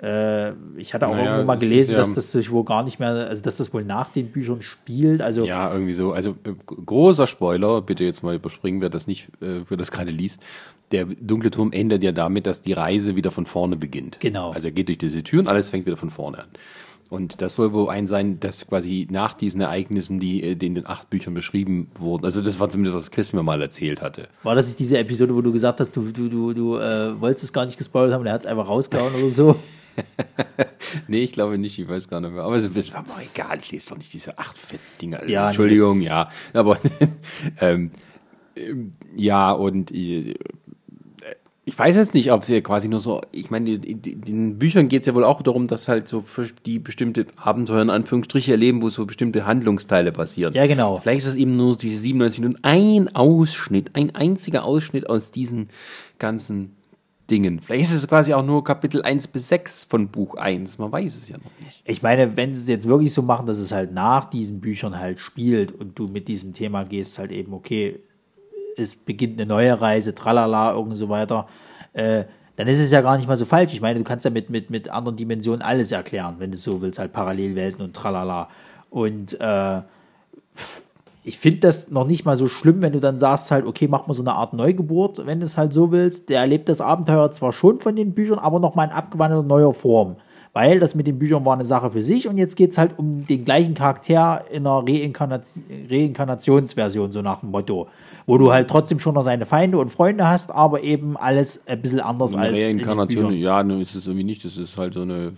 Äh, 0.00 0.52
ich 0.76 0.94
hatte 0.94 1.08
auch 1.08 1.12
naja, 1.12 1.24
irgendwo 1.24 1.46
mal 1.46 1.58
gelesen, 1.58 1.92
ja, 1.92 1.98
dass 1.98 2.14
das 2.14 2.30
sich 2.30 2.52
wohl 2.52 2.64
gar 2.64 2.84
nicht 2.84 3.00
mehr, 3.00 3.08
also 3.08 3.42
dass 3.42 3.56
das 3.56 3.74
wohl 3.74 3.84
nach 3.84 4.10
den 4.10 4.30
Büchern 4.30 4.62
spielt. 4.62 5.20
Also 5.20 5.44
ja, 5.44 5.72
irgendwie 5.72 5.92
so. 5.92 6.12
Also 6.12 6.36
äh, 6.44 6.52
großer 6.66 7.26
Spoiler, 7.26 7.82
bitte 7.82 8.04
jetzt 8.04 8.22
mal 8.22 8.36
überspringen, 8.36 8.80
wer 8.80 8.90
das 8.90 9.08
nicht, 9.08 9.28
äh, 9.40 9.62
wer 9.68 9.76
das 9.76 9.90
gerade 9.90 10.12
liest. 10.12 10.40
Der 10.92 11.04
dunkle 11.04 11.50
Turm 11.50 11.72
endet 11.72 12.04
ja 12.04 12.12
damit, 12.12 12.46
dass 12.46 12.62
die 12.62 12.72
Reise 12.72 13.16
wieder 13.16 13.32
von 13.32 13.44
vorne 13.44 13.76
beginnt. 13.76 14.20
Genau. 14.20 14.52
Also 14.52 14.68
er 14.68 14.72
geht 14.72 14.88
durch 14.88 14.98
diese 14.98 15.22
Türen, 15.24 15.48
alles 15.48 15.68
fängt 15.68 15.84
wieder 15.84 15.96
von 15.96 16.10
vorne 16.10 16.38
an. 16.38 16.48
Und 17.10 17.40
das 17.40 17.54
soll 17.54 17.72
wohl 17.72 17.88
ein 17.88 18.06
sein, 18.06 18.38
dass 18.38 18.68
quasi 18.68 19.08
nach 19.10 19.32
diesen 19.32 19.62
Ereignissen, 19.62 20.20
die, 20.20 20.42
äh, 20.42 20.54
die 20.54 20.66
in 20.66 20.76
den 20.76 20.86
acht 20.86 21.10
Büchern 21.10 21.34
beschrieben 21.34 21.90
wurden, 21.98 22.24
also 22.24 22.40
das 22.40 22.60
war 22.60 22.68
zumindest, 22.68 22.96
was 22.96 23.10
Chris 23.10 23.32
mir 23.32 23.42
mal 23.42 23.60
erzählt 23.60 24.00
hatte. 24.00 24.28
War 24.44 24.54
das 24.54 24.66
nicht 24.66 24.78
diese 24.78 24.98
Episode, 24.98 25.34
wo 25.34 25.40
du 25.40 25.52
gesagt 25.52 25.80
hast, 25.80 25.96
du, 25.96 26.02
du, 26.12 26.28
du, 26.28 26.52
du 26.52 26.76
äh, 26.76 27.20
wolltest 27.20 27.44
es 27.44 27.52
gar 27.52 27.66
nicht 27.66 27.78
gespoilt 27.78 28.12
haben 28.12 28.20
und 28.20 28.26
er 28.26 28.34
hat 28.34 28.42
es 28.42 28.46
einfach 28.46 28.68
rausgehauen 28.68 29.14
oder 29.14 29.30
so? 29.30 29.56
nee, 31.08 31.20
ich 31.20 31.32
glaube 31.32 31.58
nicht, 31.58 31.78
ich 31.78 31.88
weiß 31.88 32.08
gar 32.08 32.20
nicht 32.20 32.32
mehr. 32.32 32.42
Aber 32.42 32.56
es 32.56 32.64
ist 32.64 32.74
mir 32.74 32.82
egal, 33.34 33.58
ich 33.58 33.72
lese 33.72 33.90
doch 33.90 33.98
nicht 33.98 34.12
diese 34.12 34.38
acht 34.38 34.58
fetten 34.58 34.82
Dinger. 35.00 35.28
Ja, 35.28 35.46
Entschuldigung, 35.46 36.00
ja. 36.00 36.30
Aber 36.52 36.78
ähm, 37.60 37.92
ja, 39.16 39.52
und 39.52 39.92
äh, 39.92 40.34
ich 41.68 41.78
weiß 41.78 41.96
jetzt 41.96 42.14
nicht, 42.14 42.32
ob 42.32 42.44
sie 42.44 42.62
quasi 42.62 42.88
nur 42.88 42.98
so, 42.98 43.20
ich 43.30 43.50
meine, 43.50 43.74
in 43.74 44.00
den 44.00 44.58
Büchern 44.58 44.88
geht 44.88 45.02
es 45.02 45.06
ja 45.06 45.14
wohl 45.14 45.24
auch 45.24 45.42
darum, 45.42 45.66
dass 45.66 45.86
halt 45.86 46.08
so 46.08 46.22
für 46.22 46.46
die 46.64 46.78
bestimmte 46.78 47.26
Abenteuer 47.36 47.82
in 47.82 47.90
Anführungsstriche 47.90 48.52
erleben, 48.52 48.80
wo 48.80 48.88
so 48.88 49.04
bestimmte 49.04 49.44
Handlungsteile 49.44 50.10
passieren. 50.10 50.54
Ja, 50.54 50.66
genau. 50.66 50.98
Vielleicht 50.98 51.18
ist 51.18 51.26
es 51.26 51.34
eben 51.34 51.58
nur 51.58 51.76
diese 51.76 51.98
97 51.98 52.40
Minuten, 52.40 52.58
ein 52.62 53.14
Ausschnitt, 53.14 53.90
ein 53.94 54.14
einziger 54.14 54.64
Ausschnitt 54.64 55.10
aus 55.10 55.30
diesen 55.30 55.68
ganzen 56.18 56.77
Dingen. 57.30 57.60
Vielleicht 57.60 57.90
ist 57.90 57.96
es 57.96 58.08
quasi 58.08 58.32
auch 58.32 58.44
nur 58.44 58.64
Kapitel 58.64 59.02
1 59.02 59.28
bis 59.28 59.48
6 59.48 59.84
von 59.84 60.08
Buch 60.08 60.34
1. 60.34 60.78
Man 60.78 60.90
weiß 60.90 61.16
es 61.16 61.28
ja 61.28 61.36
noch 61.36 61.50
nicht. 61.64 61.82
Ich 61.84 62.02
meine, 62.02 62.36
wenn 62.36 62.54
sie 62.54 62.62
es 62.62 62.68
jetzt 62.68 62.88
wirklich 62.88 63.12
so 63.12 63.22
machen, 63.22 63.46
dass 63.46 63.58
es 63.58 63.72
halt 63.72 63.92
nach 63.92 64.30
diesen 64.30 64.60
Büchern 64.60 64.98
halt 64.98 65.20
spielt 65.20 65.72
und 65.72 65.98
du 65.98 66.08
mit 66.08 66.28
diesem 66.28 66.54
Thema 66.54 66.84
gehst, 66.84 67.18
halt 67.18 67.30
eben, 67.30 67.52
okay, 67.52 68.00
es 68.76 68.94
beginnt 68.94 69.40
eine 69.40 69.46
neue 69.46 69.80
Reise, 69.80 70.14
tralala, 70.14 70.72
irgend 70.72 70.96
so 70.96 71.08
weiter, 71.08 71.48
äh, 71.92 72.24
dann 72.56 72.66
ist 72.66 72.80
es 72.80 72.90
ja 72.90 73.02
gar 73.02 73.16
nicht 73.16 73.28
mal 73.28 73.36
so 73.36 73.44
falsch. 73.44 73.72
Ich 73.72 73.80
meine, 73.80 73.98
du 73.98 74.04
kannst 74.04 74.24
ja 74.24 74.30
mit, 74.30 74.50
mit, 74.50 74.70
mit 74.70 74.88
anderen 74.88 75.16
Dimensionen 75.16 75.62
alles 75.62 75.92
erklären, 75.92 76.36
wenn 76.38 76.50
du 76.50 76.56
so 76.56 76.80
willst, 76.80 76.98
halt 76.98 77.12
Parallelwelten 77.12 77.84
und 77.84 77.94
tralala. 77.94 78.48
Und 78.90 79.38
äh, 79.40 79.82
ich 81.28 81.38
finde 81.38 81.60
das 81.60 81.90
noch 81.90 82.06
nicht 82.06 82.24
mal 82.24 82.38
so 82.38 82.48
schlimm, 82.48 82.80
wenn 82.80 82.92
du 82.92 83.00
dann 83.00 83.18
sagst 83.18 83.50
halt, 83.50 83.66
okay, 83.66 83.86
mach 83.86 84.06
mal 84.06 84.14
so 84.14 84.22
eine 84.22 84.32
Art 84.32 84.54
Neugeburt, 84.54 85.26
wenn 85.26 85.40
du 85.40 85.46
es 85.46 85.58
halt 85.58 85.74
so 85.74 85.92
willst. 85.92 86.30
Der 86.30 86.40
erlebt 86.40 86.70
das 86.70 86.80
Abenteuer 86.80 87.30
zwar 87.30 87.52
schon 87.52 87.80
von 87.80 87.94
den 87.94 88.14
Büchern, 88.14 88.38
aber 88.38 88.58
noch 88.60 88.74
mal 88.74 88.84
in 88.84 88.90
abgewandelter 88.90 89.46
neuer 89.46 89.74
Form. 89.74 90.16
Weil 90.54 90.80
das 90.80 90.94
mit 90.94 91.06
den 91.06 91.18
Büchern 91.18 91.44
war 91.44 91.52
eine 91.52 91.66
Sache 91.66 91.90
für 91.90 92.02
sich 92.02 92.26
und 92.26 92.38
jetzt 92.38 92.56
geht 92.56 92.70
es 92.70 92.78
halt 92.78 92.98
um 92.98 93.26
den 93.26 93.44
gleichen 93.44 93.74
Charakter 93.74 94.42
in 94.50 94.66
einer 94.66 94.82
Reinkarnation, 94.88 95.62
Reinkarnationsversion, 95.90 97.12
so 97.12 97.20
nach 97.20 97.40
dem 97.40 97.50
Motto. 97.50 97.88
Wo 98.26 98.38
du 98.38 98.50
halt 98.50 98.68
trotzdem 98.68 98.98
schon 98.98 99.14
noch 99.14 99.22
seine 99.22 99.44
Feinde 99.44 99.78
und 99.78 99.90
Freunde 99.90 100.26
hast, 100.26 100.50
aber 100.50 100.82
eben 100.82 101.18
alles 101.18 101.62
ein 101.66 101.82
bisschen 101.82 102.00
anders 102.00 102.34
eine 102.34 102.56
als. 102.56 102.62
Reinkarnation, 102.62 103.34
ja, 103.34 103.62
nur 103.62 103.80
ist 103.80 103.94
es 103.94 104.06
irgendwie 104.06 104.24
nicht. 104.24 104.44
Das 104.44 104.56
ist 104.56 104.78
halt 104.78 104.94
so 104.94 105.02
eine 105.02 105.34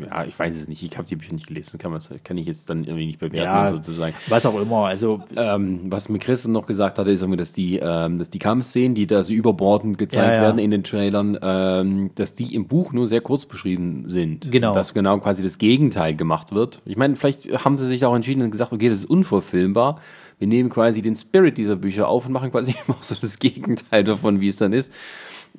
ja, 0.00 0.24
ich 0.24 0.38
weiß 0.38 0.56
es 0.56 0.68
nicht, 0.68 0.82
ich 0.82 0.96
habe 0.96 1.06
die 1.06 1.16
Bücher 1.16 1.32
nicht 1.32 1.46
gelesen, 1.46 1.78
kann, 1.78 1.98
kann 2.22 2.38
ich 2.38 2.46
jetzt 2.46 2.68
dann 2.70 2.84
irgendwie 2.84 3.06
nicht 3.06 3.18
bewerten, 3.18 3.44
ja, 3.44 3.68
sozusagen. 3.68 4.14
Was 4.28 4.46
auch 4.46 4.60
immer, 4.60 4.86
also. 4.86 5.20
Ähm, 5.36 5.80
was 5.90 6.08
mir 6.08 6.18
Chris 6.18 6.46
noch 6.46 6.66
gesagt 6.66 6.98
hatte, 6.98 7.10
ist 7.10 7.22
irgendwie, 7.22 7.36
dass 7.36 7.52
die, 7.52 7.78
ähm, 7.82 8.18
dass 8.18 8.30
die 8.30 8.38
Kampfszenen, 8.38 8.94
die 8.94 9.06
da 9.06 9.22
so 9.22 9.32
überbordend 9.32 9.98
gezeigt 9.98 10.28
ja, 10.28 10.34
ja. 10.34 10.42
werden 10.42 10.58
in 10.58 10.70
den 10.70 10.84
Trailern, 10.84 11.38
ähm, 11.40 12.10
dass 12.14 12.34
die 12.34 12.54
im 12.54 12.66
Buch 12.66 12.92
nur 12.92 13.06
sehr 13.06 13.20
kurz 13.20 13.46
beschrieben 13.46 14.04
sind. 14.08 14.50
Genau. 14.50 14.74
Dass 14.74 14.94
genau 14.94 15.18
quasi 15.18 15.42
das 15.42 15.58
Gegenteil 15.58 16.14
gemacht 16.14 16.54
wird. 16.54 16.82
Ich 16.84 16.96
meine, 16.96 17.16
vielleicht 17.16 17.64
haben 17.64 17.78
sie 17.78 17.86
sich 17.86 18.04
auch 18.04 18.14
entschieden 18.14 18.42
und 18.42 18.50
gesagt, 18.50 18.72
okay, 18.72 18.88
das 18.88 18.98
ist 18.98 19.10
unverfilmbar 19.10 20.00
wir 20.38 20.48
nehmen 20.48 20.68
quasi 20.68 21.02
den 21.02 21.14
Spirit 21.16 21.58
dieser 21.58 21.76
Bücher 21.76 22.08
auf 22.08 22.26
und 22.26 22.32
machen 22.32 22.50
quasi 22.50 22.74
immer 22.86 22.98
so 23.00 23.14
das 23.20 23.38
Gegenteil 23.38 24.04
davon, 24.04 24.40
wie 24.40 24.48
es 24.48 24.56
dann 24.56 24.72
ist. 24.72 24.92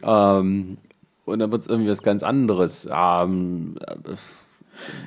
Ähm, 0.03 0.77
und 1.25 1.39
dann 1.39 1.51
wird 1.51 1.61
es 1.61 1.67
irgendwie 1.67 1.89
was 1.89 2.01
ganz 2.01 2.23
anderes. 2.23 2.87
Ähm, 2.91 3.75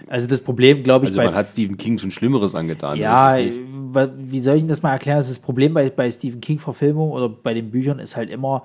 also 0.09 0.27
das 0.27 0.41
Problem, 0.43 0.83
glaube 0.83 1.07
ich, 1.07 1.11
also 1.11 1.23
man 1.23 1.35
hat 1.35 1.49
Stephen 1.49 1.77
King 1.77 1.99
schon 1.99 2.11
Schlimmeres 2.11 2.55
angetan. 2.55 2.99
Ja, 2.99 3.37
wie 3.39 4.41
soll 4.41 4.57
ich 4.57 4.67
das 4.67 4.83
mal 4.83 4.93
erklären? 4.93 5.19
Das 5.19 5.39
Problem 5.39 5.75
bei, 5.75 5.91
bei 5.91 6.11
Stephen 6.11 6.41
King-Verfilmungen 6.41 7.13
oder 7.13 7.29
bei 7.29 7.55
den 7.55 7.71
Büchern 7.71 7.99
ist 7.99 8.17
halt 8.17 8.31
immer, 8.31 8.65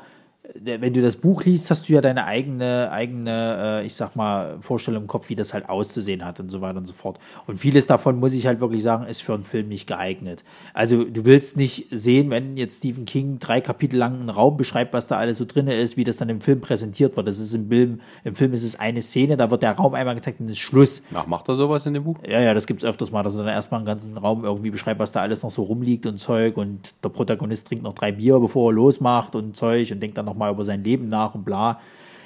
wenn 0.56 0.94
du 0.94 1.02
das 1.02 1.16
Buch 1.16 1.44
liest, 1.44 1.70
hast 1.72 1.88
du 1.88 1.94
ja 1.94 2.02
deine 2.02 2.26
eigene, 2.26 2.92
eigene, 2.92 3.82
äh, 3.82 3.86
ich 3.86 3.96
sag 3.96 4.18
mal, 4.18 4.58
Vorstellung 4.60 5.04
im 5.04 5.08
Kopf, 5.08 5.30
wie 5.30 5.36
das 5.36 5.54
halt 5.54 5.70
auszusehen 5.70 6.26
hat 6.26 6.42
und 6.42 6.50
so 6.50 6.60
weiter 6.60 6.80
und 6.80 6.86
so 6.86 6.94
fort. 6.94 7.18
Und 7.48 7.58
vieles 7.58 7.88
davon, 7.88 8.20
muss 8.20 8.34
ich 8.34 8.46
halt 8.46 8.60
wirklich 8.60 8.84
sagen, 8.84 9.06
ist 9.06 9.22
für 9.22 9.34
einen 9.34 9.46
Film 9.46 9.70
nicht 9.70 9.88
geeignet. 9.88 10.44
Also 10.74 11.06
du 11.06 11.24
willst 11.24 11.56
nicht 11.56 11.88
sehen, 11.92 12.30
wenn 12.30 12.58
jetzt 12.58 12.80
Stephen 12.80 13.06
King 13.06 13.40
drei 13.40 13.62
Kapitel 13.62 13.96
lang 13.96 14.20
einen 14.20 14.30
Raum 14.30 14.58
beschreibt, 14.58 14.94
was 14.94 15.08
da 15.08 15.18
alles 15.18 15.38
so 15.38 15.46
drin 15.46 15.68
ist, 15.68 15.96
wie 15.96 16.04
das 16.04 16.18
dann 16.18 16.28
im 16.28 16.42
Film 16.42 16.60
präsentiert 16.60 17.16
wird. 17.16 17.26
Das 17.26 17.40
ist 17.40 17.56
im 17.56 17.70
Film, 17.70 18.02
im 18.26 18.36
Film 18.36 18.52
ist 18.52 18.64
es 18.64 18.78
eine 18.78 19.02
Szene, 19.02 19.38
da 19.38 19.50
wird 19.50 19.64
der 19.64 19.72
Raum 19.72 19.94
einmal 19.94 20.16
gezeigt 20.16 20.42
und 20.42 20.50
ist 20.50 20.60
Schluss. 20.60 21.04
Ach, 21.14 21.26
macht 21.26 21.48
er 21.48 21.56
sowas 21.56 21.86
in 21.86 21.94
dem 21.94 22.04
Buch? 22.04 22.18
Ja, 22.28 22.42
ja, 22.42 22.54
das 22.54 22.68
gibt's 22.68 22.84
öfters 22.84 23.12
mal, 23.12 23.24
dass 23.24 23.36
er 23.36 23.46
dann 23.46 23.54
erstmal 23.54 23.80
einen 23.80 23.86
ganzen 23.86 24.18
Raum 24.18 24.44
irgendwie 24.44 24.72
beschreibt, 24.72 25.00
was 25.00 25.14
da 25.14 25.22
alles 25.22 25.42
noch 25.42 25.52
so 25.52 25.64
rumliegt 25.64 26.06
und 26.06 26.18
Zeug 26.18 26.58
und 26.58 26.94
der 27.02 27.10
Protagonist 27.10 27.68
trinkt 27.68 27.86
noch 27.86 27.96
drei 27.96 28.12
Bier, 28.12 28.42
bevor 28.42 28.72
er 28.72 28.74
losmacht 28.74 29.36
und 29.36 29.56
Zeug 29.56 29.90
und 29.94 30.02
denkt 30.02 30.18
dann 30.18 30.33
nochmal 30.34 30.52
über 30.52 30.66
sein 30.66 30.84
Leben 30.84 31.08
nach 31.08 31.36
und 31.36 31.46
bla. 31.46 31.80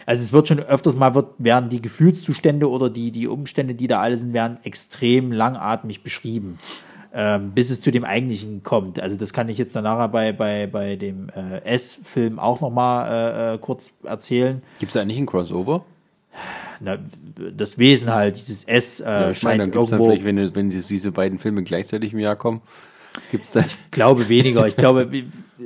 Also 0.08 0.24
es 0.24 0.32
wird 0.32 0.48
schon 0.48 0.60
öfters 0.60 0.96
mal, 0.96 1.14
wird, 1.16 1.34
werden 1.38 1.70
die 1.70 1.82
Gefühlszustände 1.82 2.70
oder 2.70 2.90
die, 2.90 3.12
die 3.12 3.28
Umstände, 3.28 3.76
die 3.76 3.88
da 3.88 4.00
alle 4.00 4.18
sind, 4.18 4.32
werden 4.32 4.58
extrem 4.64 5.34
langatmig 5.34 6.02
beschrieben, 6.02 6.60
ähm, 7.14 7.52
bis 7.52 7.70
es 7.70 7.82
zu 7.82 7.92
dem 7.92 8.06
eigentlichen 8.06 8.64
kommt. 8.64 9.02
Also 9.02 9.18
das 9.18 9.34
kann 9.34 9.50
ich 9.50 9.58
jetzt 9.58 9.76
dann 9.76 9.84
nachher 9.84 10.08
bei, 10.08 10.32
bei, 10.32 10.66
bei 10.66 10.96
dem 10.96 11.28
äh, 11.36 11.62
S-Film 11.66 12.40
auch 12.40 12.62
nochmal 12.62 13.10
äh, 13.12 13.56
äh, 13.56 13.58
kurz 13.58 13.92
erzählen. 14.04 14.64
Gibt 14.80 14.92
es 14.92 14.94
da 14.94 15.02
eigentlich 15.02 15.18
ein 15.18 15.26
Crossover? 15.26 15.84
Na, 16.80 16.98
das 17.36 17.78
Wesen 17.78 18.14
halt, 18.14 18.38
dieses 18.38 18.64
S 18.64 19.02
äh, 19.02 19.04
ja, 19.04 19.32
ich 19.32 19.44
meine, 19.44 19.64
dann 19.64 19.74
irgendwo... 19.74 19.98
Dann 19.98 20.06
vielleicht, 20.06 20.24
wenn, 20.24 20.56
wenn 20.56 20.70
diese 20.70 21.12
beiden 21.12 21.38
Filme 21.38 21.64
gleichzeitig 21.64 22.14
im 22.14 22.20
Jahr 22.20 22.38
kommen, 22.38 22.62
gibt's 23.30 23.52
dann... 23.52 23.66
Ich 23.66 23.92
glaube 23.92 24.30
weniger. 24.30 24.66
Ich 24.68 24.78
glaube, 24.78 25.10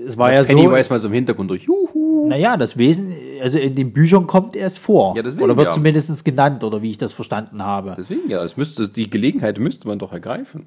es 0.08 0.18
war 0.18 0.34
ja 0.34 0.44
Penny 0.44 0.64
so... 0.64 0.72
weiß 0.72 0.90
mal 0.90 0.98
so 0.98 1.10
im 1.10 1.14
Hintergrund 1.14 1.52
durch, 1.52 1.64
juhu. 1.64 2.01
Naja, 2.28 2.58
das 2.58 2.78
Wesen, 2.78 3.14
also 3.42 3.60
in 3.60 3.76
den 3.76 3.94
Büchern 3.94 4.28
kommt 4.28 4.56
er 4.56 4.68
es 4.68 4.78
vor. 4.78 5.16
Ja, 5.16 5.24
deswegen, 5.24 5.44
oder 5.44 5.58
wird 5.58 5.68
ja. 5.68 5.74
zumindest 5.74 6.24
genannt, 6.26 6.64
oder 6.64 6.82
wie 6.82 6.90
ich 6.90 6.98
das 6.98 7.14
verstanden 7.14 7.64
habe. 7.64 7.94
Deswegen 7.98 8.30
ja, 8.30 8.44
es 8.44 8.58
müsste, 8.58 8.90
die 8.90 9.10
Gelegenheit 9.10 9.60
müsste 9.60 9.88
man 9.88 10.00
doch 10.00 10.12
ergreifen 10.12 10.66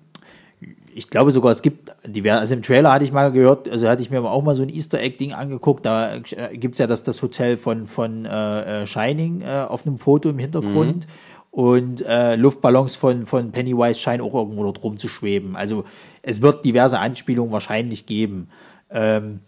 ich 0.94 1.10
glaube 1.10 1.32
sogar, 1.32 1.50
es 1.50 1.62
gibt, 1.62 1.94
diverse, 2.06 2.40
also 2.40 2.54
im 2.54 2.62
Trailer 2.62 2.92
hatte 2.92 3.04
ich 3.04 3.12
mal 3.12 3.32
gehört, 3.32 3.68
also 3.68 3.88
hatte 3.88 4.02
ich 4.02 4.10
mir 4.10 4.22
auch 4.22 4.42
mal 4.42 4.54
so 4.54 4.62
ein 4.62 4.68
Easter 4.68 5.00
Egg-Ding 5.00 5.32
angeguckt, 5.32 5.84
da 5.84 6.16
äh, 6.16 6.20
gibt 6.56 6.74
es 6.74 6.78
ja 6.78 6.86
das, 6.86 7.02
das 7.04 7.20
Hotel 7.20 7.56
von, 7.56 7.86
von 7.86 8.24
äh, 8.24 8.82
äh, 8.82 8.86
Shining 8.86 9.42
äh, 9.42 9.66
auf 9.68 9.86
einem 9.86 9.98
Foto 9.98 10.30
im 10.30 10.38
Hintergrund. 10.38 11.06
Mhm. 11.06 11.12
Und 11.50 12.04
äh, 12.04 12.34
Luftballons 12.34 12.96
von, 12.96 13.26
von 13.26 13.52
Pennywise 13.52 14.00
scheinen 14.00 14.22
auch 14.22 14.34
irgendwo 14.34 14.64
dort 14.64 14.82
rumzuschweben. 14.82 15.54
Also 15.54 15.84
es 16.22 16.42
wird 16.42 16.64
diverse 16.64 16.98
Anspielungen 16.98 17.52
wahrscheinlich 17.52 18.06
geben. 18.06 18.48
Ähm, 18.90 19.38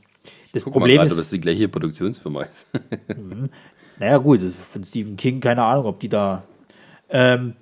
das 0.57 0.64
Guck 0.64 0.75
Problem 0.75 0.97
mal 0.97 1.03
grad, 1.05 1.12
ist. 1.12 1.19
dass 1.19 1.31
die 1.31 1.40
gleiche 1.40 1.69
Produktionsfirma 1.69 2.42
ist. 2.42 2.66
Mhm. 3.09 3.51
naja, 3.99 4.19
gut, 4.19 4.42
von 4.42 4.85
Stephen 4.85 5.16
King, 5.16 5.40
keine 5.40 5.62
Ahnung, 5.62 5.87
ob 5.87 6.01
die 6.01 6.09
da. 6.09 6.45
Ähm, 7.09 7.55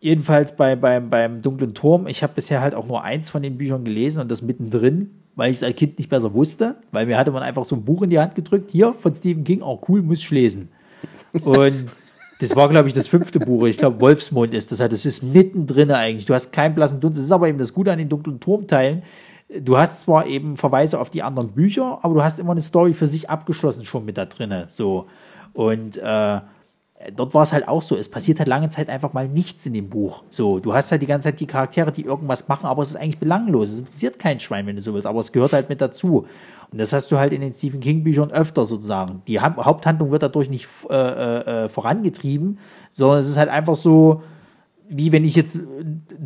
jedenfalls 0.00 0.56
bei, 0.56 0.76
beim, 0.76 1.10
beim 1.10 1.42
Dunklen 1.42 1.74
Turm, 1.74 2.06
ich 2.06 2.22
habe 2.22 2.32
bisher 2.34 2.60
halt 2.60 2.74
auch 2.74 2.86
nur 2.86 3.04
eins 3.04 3.30
von 3.30 3.42
den 3.42 3.58
Büchern 3.58 3.84
gelesen 3.84 4.20
und 4.20 4.30
das 4.30 4.42
mittendrin, 4.42 5.10
weil 5.36 5.50
ich 5.50 5.58
es 5.58 5.62
als 5.62 5.76
Kind 5.76 5.98
nicht 5.98 6.10
besser 6.10 6.34
wusste, 6.34 6.76
weil 6.90 7.06
mir 7.06 7.16
hatte 7.16 7.30
man 7.30 7.42
einfach 7.42 7.64
so 7.64 7.76
ein 7.76 7.84
Buch 7.84 8.02
in 8.02 8.10
die 8.10 8.18
Hand 8.18 8.34
gedrückt, 8.34 8.70
hier 8.72 8.94
von 8.98 9.14
Stephen 9.14 9.44
King, 9.44 9.62
auch 9.62 9.82
oh, 9.82 9.86
cool, 9.88 10.02
muss 10.02 10.20
ich 10.20 10.30
lesen. 10.30 10.68
Und 11.44 11.86
das 12.40 12.54
war, 12.54 12.68
glaube 12.68 12.88
ich, 12.88 12.94
das 12.94 13.08
fünfte 13.08 13.40
Buch. 13.40 13.66
Ich 13.66 13.78
glaube, 13.78 14.00
Wolfsmond 14.00 14.54
ist 14.54 14.70
das 14.70 14.80
halt. 14.80 14.92
Das 14.92 15.04
ist 15.04 15.22
mittendrin 15.22 15.90
eigentlich. 15.90 16.26
Du 16.26 16.34
hast 16.34 16.52
keinen 16.52 16.74
blassen 16.74 17.00
Dunst. 17.00 17.18
Das 17.18 17.24
ist 17.24 17.32
aber 17.32 17.48
eben 17.48 17.58
das 17.58 17.74
Gute 17.74 17.90
an 17.90 17.98
den 17.98 18.08
dunklen 18.08 18.38
Turmteilen. 18.38 19.02
Du 19.48 19.78
hast 19.78 20.02
zwar 20.02 20.26
eben 20.26 20.56
Verweise 20.56 21.00
auf 21.00 21.08
die 21.10 21.22
anderen 21.22 21.52
Bücher, 21.52 21.98
aber 22.02 22.14
du 22.14 22.22
hast 22.22 22.38
immer 22.38 22.52
eine 22.52 22.60
Story 22.60 22.92
für 22.92 23.06
sich 23.06 23.30
abgeschlossen 23.30 23.84
schon 23.86 24.04
mit 24.04 24.18
da 24.18 24.26
drinne. 24.26 24.66
So. 24.68 25.06
Und 25.54 25.96
äh, 25.96 26.40
dort 27.14 27.34
war 27.34 27.42
es 27.42 27.52
halt 27.52 27.66
auch 27.66 27.80
so, 27.80 27.96
es 27.96 28.10
passiert 28.10 28.38
halt 28.40 28.48
lange 28.48 28.68
Zeit 28.68 28.88
einfach 28.88 29.12
mal 29.12 29.28
nichts 29.28 29.64
in 29.66 29.72
dem 29.72 29.88
Buch. 29.88 30.22
So, 30.30 30.58
du 30.58 30.74
hast 30.74 30.90
halt 30.90 31.00
die 31.00 31.06
ganze 31.06 31.28
Zeit 31.28 31.40
die 31.40 31.46
Charaktere, 31.46 31.92
die 31.92 32.02
irgendwas 32.02 32.48
machen, 32.48 32.66
aber 32.66 32.82
es 32.82 32.90
ist 32.90 32.96
eigentlich 32.96 33.18
belanglos. 33.18 33.70
Es 33.70 33.78
interessiert 33.78 34.18
kein 34.18 34.40
Schwein, 34.40 34.66
wenn 34.66 34.76
du 34.76 34.82
so 34.82 34.94
willst, 34.94 35.06
aber 35.06 35.20
es 35.20 35.32
gehört 35.32 35.52
halt 35.52 35.68
mit 35.68 35.80
dazu. 35.80 36.26
Und 36.70 36.78
das 36.78 36.92
hast 36.92 37.10
du 37.10 37.18
halt 37.18 37.32
in 37.32 37.40
den 37.40 37.54
Stephen 37.54 37.80
King 37.80 38.02
Büchern 38.02 38.30
öfter 38.30 38.66
sozusagen. 38.66 39.22
Die 39.26 39.40
Haupthandlung 39.40 40.10
wird 40.10 40.22
dadurch 40.22 40.50
nicht 40.50 40.68
äh, 40.90 40.94
äh, 40.94 41.64
äh, 41.64 41.68
vorangetrieben, 41.68 42.58
sondern 42.90 43.20
es 43.20 43.28
ist 43.28 43.38
halt 43.38 43.48
einfach 43.48 43.76
so, 43.76 44.22
wie 44.90 45.12
wenn 45.12 45.24
ich 45.24 45.34
jetzt 45.34 45.56
äh, 45.56 45.60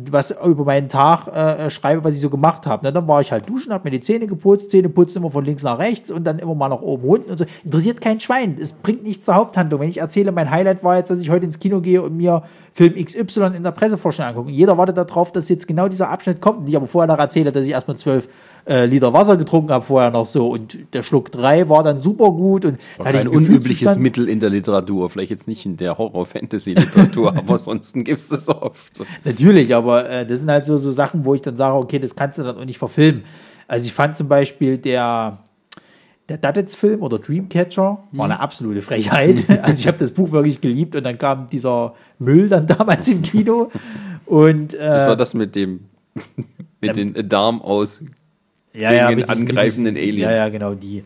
was 0.09 0.31
über 0.31 0.65
meinen 0.65 0.89
Tag 0.89 1.27
äh, 1.27 1.69
schreibe, 1.69 2.03
was 2.03 2.15
ich 2.15 2.21
so 2.21 2.29
gemacht 2.29 2.65
habe. 2.65 2.91
dann 2.91 3.07
war 3.07 3.21
ich 3.21 3.31
halt 3.31 3.49
duschen, 3.49 3.73
habe 3.73 3.85
mir 3.85 3.91
die 3.91 3.99
Zähne 3.99 4.27
geputzt, 4.27 4.71
Zähne 4.71 4.89
putzen 4.89 5.19
immer 5.19 5.31
von 5.31 5.43
links 5.43 5.63
nach 5.63 5.79
rechts 5.79 6.11
und 6.11 6.23
dann 6.23 6.39
immer 6.39 6.55
mal 6.55 6.69
nach 6.69 6.81
oben 6.81 7.07
unten 7.07 7.31
und 7.31 7.37
so. 7.37 7.45
Interessiert 7.63 7.99
kein 8.01 8.19
Schwein. 8.19 8.57
Es 8.59 8.73
bringt 8.73 9.03
nichts 9.03 9.25
zur 9.25 9.35
Haupthandlung. 9.35 9.81
Wenn 9.81 9.89
ich 9.89 9.97
erzähle, 9.97 10.31
mein 10.31 10.49
Highlight 10.49 10.83
war 10.83 10.97
jetzt, 10.97 11.09
dass 11.09 11.21
ich 11.21 11.29
heute 11.29 11.45
ins 11.45 11.59
Kino 11.59 11.81
gehe 11.81 12.01
und 12.01 12.15
mir 12.15 12.43
Film 12.73 12.93
XY 12.95 13.51
in 13.55 13.63
der 13.63 13.71
Pressevorstellung 13.71 14.29
angucke. 14.29 14.51
Jeder 14.51 14.77
wartet 14.77 14.97
darauf, 14.97 15.31
dass 15.31 15.49
jetzt 15.49 15.67
genau 15.67 15.87
dieser 15.87 16.09
Abschnitt 16.09 16.41
kommt 16.41 16.59
und 16.59 16.69
ich 16.69 16.75
aber 16.75 16.87
vorher 16.87 17.07
noch 17.07 17.19
erzähle, 17.19 17.51
dass 17.51 17.65
ich 17.65 17.71
erstmal 17.71 17.97
zwölf 17.97 18.27
äh, 18.65 18.85
Liter 18.85 19.13
Wasser 19.13 19.37
getrunken 19.37 19.71
habe 19.71 19.85
vorher 19.85 20.11
noch 20.11 20.25
so 20.25 20.47
und 20.47 20.77
der 20.93 21.03
Schluck 21.03 21.31
drei 21.31 21.67
war 21.69 21.83
dann 21.83 22.01
super 22.01 22.31
gut 22.31 22.65
und 22.65 22.79
war 22.97 23.07
ein 23.07 23.27
unübliches 23.27 23.97
Mittel 23.97 24.29
in 24.29 24.39
der 24.39 24.49
Literatur, 24.49 25.09
vielleicht 25.09 25.31
jetzt 25.31 25.47
nicht 25.47 25.65
in 25.65 25.77
der 25.77 25.97
Horror-Fantasy-Literatur, 25.97 27.35
aber 27.37 27.57
sonst 27.57 27.93
gibt 27.93 28.09
es 28.09 28.27
das 28.27 28.49
oft. 28.49 29.03
Natürlich, 29.25 29.75
aber 29.75 30.09
äh, 30.09 30.25
das 30.25 30.39
sind 30.39 30.49
halt 30.49 30.65
so, 30.65 30.77
so 30.77 30.91
Sachen, 30.91 31.25
wo 31.25 31.33
ich 31.33 31.41
dann 31.41 31.57
sage, 31.57 31.75
okay, 31.75 31.99
das 31.99 32.15
kannst 32.15 32.37
du 32.37 32.43
dann 32.43 32.57
auch 32.57 32.65
nicht 32.65 32.77
verfilmen. 32.77 33.23
Also 33.67 33.85
ich 33.85 33.93
fand 33.93 34.15
zum 34.15 34.27
Beispiel 34.27 34.77
der 34.77 35.39
der 36.29 36.37
Duddits-Film 36.37 37.01
oder 37.01 37.19
Dreamcatcher 37.19 38.03
war 38.11 38.25
eine 38.25 38.35
hm. 38.35 38.41
absolute 38.41 38.81
Frechheit. 38.81 39.43
Also 39.61 39.79
ich 39.79 39.87
habe 39.87 39.97
das 39.97 40.11
Buch 40.11 40.31
wirklich 40.31 40.61
geliebt 40.61 40.95
und 40.95 41.03
dann 41.03 41.17
kam 41.17 41.47
dieser 41.47 41.95
Müll 42.19 42.47
dann 42.49 42.65
damals 42.67 43.07
im 43.09 43.21
Kino. 43.21 43.71
Und, 44.25 44.73
äh, 44.73 44.77
das 44.77 45.07
war 45.07 45.17
das 45.17 45.33
mit 45.33 45.55
dem 45.55 45.81
mit 46.79 46.97
ähm, 46.97 47.13
den 47.13 47.29
Darm 47.29 47.61
aus 47.61 48.03
ja, 48.73 48.93
ja, 48.93 49.11
mit 49.11 49.29
diesen, 49.29 49.47
angreifenden 49.49 49.95
diesen, 49.95 50.09
Aliens. 50.09 50.31
Ja, 50.31 50.35
ja, 50.35 50.49
genau, 50.49 50.73
die. 50.73 51.03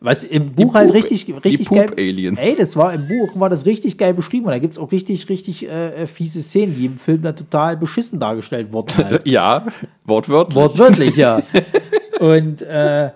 Was 0.00 0.24
im 0.24 0.52
Buch 0.52 0.74
halt 0.74 0.92
richtig, 0.92 1.26
richtig 1.42 1.70
geil. 1.70 1.90
Aliens. 1.96 2.38
Ey, 2.38 2.54
das 2.56 2.76
war 2.76 2.92
im 2.92 3.08
Buch 3.08 3.30
war 3.40 3.48
das 3.48 3.64
richtig 3.64 3.96
geil 3.96 4.12
beschrieben 4.12 4.44
und 4.44 4.52
da 4.52 4.58
gibt's 4.58 4.76
auch 4.76 4.92
richtig, 4.92 5.28
richtig 5.28 5.66
äh, 5.66 6.02
äh 6.02 6.06
fiese 6.06 6.42
Szenen, 6.42 6.74
die 6.74 6.84
im 6.84 6.98
Film 6.98 7.22
da 7.22 7.32
total 7.32 7.76
beschissen 7.78 8.20
dargestellt 8.20 8.72
wurden. 8.72 9.04
Halt. 9.04 9.26
ja, 9.26 9.66
wortwörtlich. 10.04 10.54
Wortwörtlich, 10.54 11.16
ja. 11.16 11.42
und 12.20 12.60
äh, 12.62 13.10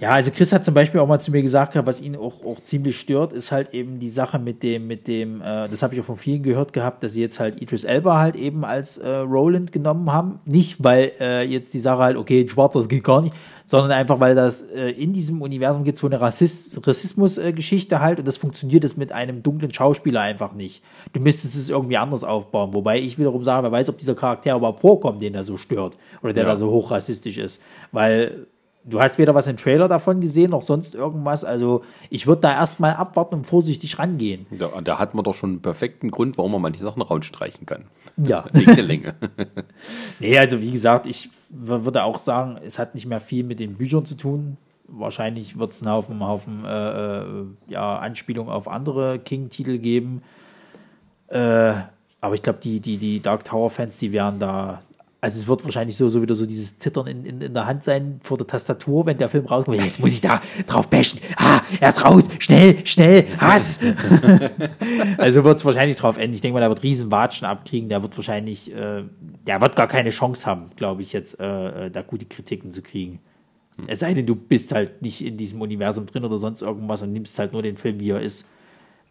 ja, 0.00 0.10
also 0.10 0.30
Chris 0.30 0.52
hat 0.52 0.64
zum 0.64 0.74
Beispiel 0.74 1.00
auch 1.00 1.06
mal 1.06 1.18
zu 1.18 1.30
mir 1.30 1.42
gesagt, 1.42 1.74
was 1.86 2.00
ihn 2.00 2.16
auch, 2.16 2.44
auch 2.44 2.62
ziemlich 2.64 2.98
stört, 2.98 3.32
ist 3.32 3.50
halt 3.50 3.72
eben 3.72 3.98
die 3.98 4.08
Sache 4.08 4.38
mit 4.38 4.62
dem, 4.62 4.86
mit 4.86 5.08
dem, 5.08 5.40
äh, 5.40 5.68
das 5.68 5.82
habe 5.82 5.94
ich 5.94 6.00
auch 6.00 6.04
von 6.04 6.16
vielen 6.16 6.42
gehört 6.42 6.72
gehabt, 6.72 7.02
dass 7.02 7.14
sie 7.14 7.22
jetzt 7.22 7.40
halt 7.40 7.62
Idris 7.62 7.84
Elba 7.84 8.18
halt 8.18 8.36
eben 8.36 8.64
als 8.64 8.98
äh, 8.98 9.08
Roland 9.08 9.72
genommen 9.72 10.12
haben. 10.12 10.40
Nicht, 10.44 10.82
weil 10.84 11.12
äh, 11.20 11.42
jetzt 11.44 11.72
die 11.72 11.78
Sache 11.78 12.02
halt, 12.02 12.16
okay, 12.16 12.42
ein 12.42 12.48
Schwarzer, 12.48 12.80
das 12.80 12.88
geht 12.88 13.04
gar 13.04 13.22
nicht, 13.22 13.34
sondern 13.64 13.90
einfach, 13.90 14.20
weil 14.20 14.34
das 14.34 14.62
äh, 14.62 14.90
in 14.90 15.12
diesem 15.12 15.42
Universum 15.42 15.82
gibt 15.82 15.98
so 15.98 16.06
eine 16.06 16.20
Rassist 16.20 16.86
Rassismus-Geschichte 16.86 18.00
halt 18.00 18.18
und 18.18 18.28
das 18.28 18.36
funktioniert 18.36 18.84
es 18.84 18.96
mit 18.96 19.12
einem 19.12 19.42
dunklen 19.42 19.72
Schauspieler 19.72 20.20
einfach 20.20 20.52
nicht. 20.52 20.84
Du 21.12 21.20
müsstest 21.20 21.56
es 21.56 21.68
irgendwie 21.68 21.96
anders 21.96 22.22
aufbauen. 22.22 22.74
Wobei 22.74 23.00
ich 23.00 23.18
wiederum 23.18 23.44
sage, 23.44 23.64
wer 23.64 23.72
weiß, 23.72 23.88
ob 23.88 23.98
dieser 23.98 24.14
Charakter 24.14 24.56
überhaupt 24.56 24.80
vorkommt, 24.80 25.20
den 25.20 25.34
er 25.34 25.42
so 25.42 25.56
stört 25.56 25.96
oder 26.22 26.32
der 26.32 26.44
ja. 26.44 26.50
da 26.50 26.56
so 26.56 26.70
hochrassistisch 26.70 27.38
ist. 27.38 27.60
Weil 27.92 28.46
du 28.86 29.00
hast 29.00 29.18
weder 29.18 29.34
was 29.34 29.46
im 29.46 29.56
Trailer 29.56 29.88
davon 29.88 30.20
gesehen, 30.20 30.50
noch 30.50 30.62
sonst 30.62 30.94
irgendwas. 30.94 31.44
Also 31.44 31.82
ich 32.08 32.26
würde 32.26 32.42
da 32.42 32.52
erstmal 32.52 32.94
abwarten 32.94 33.34
und 33.34 33.46
vorsichtig 33.46 33.98
rangehen. 33.98 34.46
Da, 34.50 34.80
da 34.80 34.98
hat 34.98 35.14
man 35.14 35.24
doch 35.24 35.34
schon 35.34 35.50
einen 35.50 35.62
perfekten 35.62 36.10
Grund, 36.10 36.38
warum 36.38 36.52
man 36.52 36.62
manche 36.62 36.82
Sachen 36.82 37.02
rausstreichen 37.02 37.66
kann. 37.66 37.84
Ja. 38.16 38.46
Wegen 38.52 38.74
der 38.74 38.84
Länge. 38.84 39.14
nee, 40.20 40.38
also 40.38 40.60
wie 40.60 40.70
gesagt, 40.70 41.06
ich 41.06 41.30
würde 41.50 42.04
auch 42.04 42.18
sagen, 42.18 42.58
es 42.64 42.78
hat 42.78 42.94
nicht 42.94 43.06
mehr 43.06 43.20
viel 43.20 43.44
mit 43.44 43.60
den 43.60 43.74
Büchern 43.74 44.04
zu 44.04 44.14
tun. 44.14 44.56
Wahrscheinlich 44.88 45.58
wird 45.58 45.72
es 45.72 45.82
einen 45.82 45.90
Haufen, 45.90 46.20
Haufen 46.20 46.64
äh, 46.64 47.18
äh, 47.18 47.44
ja, 47.66 47.98
Anspielungen 47.98 48.52
auf 48.52 48.68
andere 48.68 49.18
King-Titel 49.18 49.78
geben. 49.78 50.22
Äh, 51.26 51.74
aber 52.20 52.34
ich 52.36 52.42
glaube, 52.42 52.60
die, 52.62 52.80
die, 52.80 52.96
die 52.96 53.20
Dark 53.20 53.44
Tower-Fans, 53.44 53.98
die 53.98 54.12
werden 54.12 54.38
da 54.38 54.82
Also 55.20 55.40
es 55.40 55.48
wird 55.48 55.64
wahrscheinlich 55.64 55.96
so, 55.96 56.08
so 56.08 56.20
wieder 56.20 56.34
so 56.34 56.44
dieses 56.44 56.78
Zittern 56.78 57.06
in, 57.06 57.24
in, 57.24 57.40
in 57.40 57.54
der 57.54 57.66
Hand 57.66 57.82
sein 57.82 58.20
vor 58.22 58.36
der 58.36 58.46
Tastatur, 58.46 59.06
wenn 59.06 59.16
der 59.16 59.28
Film 59.30 59.46
rauskommt. 59.46 59.82
Jetzt 59.82 59.98
muss 59.98 60.12
ich 60.12 60.20
da 60.20 60.42
drauf 60.66 60.88
bashen. 60.88 61.18
Ah, 61.36 61.62
er 61.80 61.88
ist 61.88 62.04
raus. 62.04 62.28
Schnell, 62.38 62.86
schnell, 62.86 63.26
Hass. 63.38 63.80
also 65.18 65.42
wird 65.42 65.56
es 65.56 65.64
wahrscheinlich 65.64 65.96
drauf 65.96 66.18
enden. 66.18 66.34
Ich 66.34 66.42
denke 66.42 66.54
mal, 66.54 66.60
der 66.60 66.68
wird 66.68 66.82
riesen 66.82 67.10
Watschen 67.10 67.46
abkriegen. 67.46 67.88
Der 67.88 68.02
wird 68.02 68.16
wahrscheinlich, 68.16 68.70
äh, 68.72 69.04
der 69.46 69.60
wird 69.60 69.74
gar 69.74 69.88
keine 69.88 70.10
Chance 70.10 70.44
haben, 70.44 70.70
glaube 70.76 71.00
ich, 71.00 71.14
jetzt 71.14 71.40
äh, 71.40 71.86
äh, 71.86 71.90
da 71.90 72.02
gute 72.02 72.26
Kritiken 72.26 72.70
zu 72.70 72.82
kriegen. 72.82 73.18
Es 73.86 74.00
sei 74.00 74.14
denn, 74.14 74.26
du 74.26 74.34
bist 74.34 74.72
halt 74.72 75.02
nicht 75.02 75.24
in 75.24 75.36
diesem 75.36 75.60
Universum 75.60 76.06
drin 76.06 76.24
oder 76.24 76.38
sonst 76.38 76.62
irgendwas 76.62 77.02
und 77.02 77.12
nimmst 77.12 77.38
halt 77.38 77.52
nur 77.52 77.62
den 77.62 77.76
Film, 77.76 78.00
wie 78.00 78.10
er 78.10 78.20
ist 78.20 78.46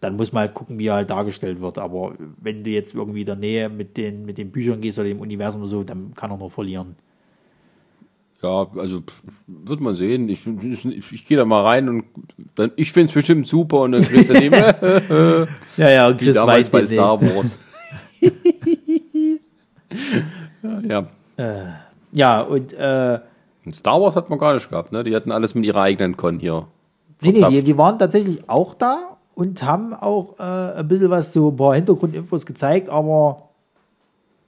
dann 0.02 0.16
muss 0.16 0.34
man 0.34 0.42
halt 0.42 0.54
gucken, 0.54 0.78
wie 0.78 0.88
er 0.88 0.96
halt 0.96 1.10
dargestellt 1.10 1.62
wird. 1.62 1.78
Aber 1.78 2.14
wenn 2.42 2.64
du 2.64 2.70
jetzt 2.70 2.94
irgendwie 2.94 3.22
in 3.22 3.26
der 3.26 3.36
Nähe 3.36 3.70
mit 3.70 3.98
den, 3.98 4.26
mit 4.26 4.38
den 4.38 4.52
Büchern 4.52 4.82
gehst 4.82 5.00
oder 5.00 5.08
dem 5.08 5.20
Universum 5.20 5.62
oder 5.62 5.70
so, 5.70 5.84
dann 5.84 6.14
kann 6.14 6.32
er 6.32 6.38
nur 6.38 6.52
verlieren. 6.52 6.96
Ja, 8.42 8.68
also 8.76 9.02
wird 9.48 9.80
man 9.80 9.96
sehen. 9.96 10.30
Ich, 10.30 10.46
ich, 10.46 11.12
ich 11.12 11.26
gehe 11.26 11.38
da 11.38 11.46
mal 11.46 11.64
rein 11.64 11.90
und 11.90 12.04
dann, 12.56 12.72
ich 12.76 12.92
finde 12.92 13.08
es 13.08 13.14
bestimmt 13.14 13.48
super 13.48 13.80
und 13.82 13.94
dann 13.94 14.04
kriegst 14.04 14.30
du 14.30 14.34
dem. 14.34 14.54
ja, 15.78 15.90
ja, 15.90 16.08
und 16.08 16.18
Chris 16.18 16.36
damals 16.36 16.70
bei 16.70 16.86
Star 16.86 17.20
Wars. 17.22 17.58
ja. 20.88 21.08
Äh, 21.38 21.64
ja, 22.12 22.42
und, 22.42 22.74
äh, 22.74 23.20
Star 23.74 24.02
Wars 24.02 24.16
hat 24.16 24.30
man 24.30 24.38
gar 24.38 24.54
nicht 24.54 24.70
gehabt, 24.70 24.92
ne? 24.92 25.04
Die 25.04 25.16
hatten 25.16 25.32
alles 25.32 25.56
mit 25.56 25.66
ihrer 25.66 25.82
eigenen 25.82 26.16
Con 26.18 26.40
hier. 26.40 26.68
Nee, 27.22 27.32
nee, 27.32 27.48
die, 27.50 27.64
die 27.64 27.78
waren 27.78 27.98
tatsächlich 27.98 28.48
auch 28.48 28.76
da 28.76 29.15
und 29.36 29.62
haben 29.64 29.94
auch 29.94 30.40
äh, 30.40 30.80
ein 30.80 30.88
bisschen 30.88 31.10
was 31.10 31.34
so 31.34 31.52
ein 31.52 31.58
paar 31.58 31.76
Hintergrundinfos 31.76 32.46
gezeigt, 32.46 32.90
aber 32.90 33.50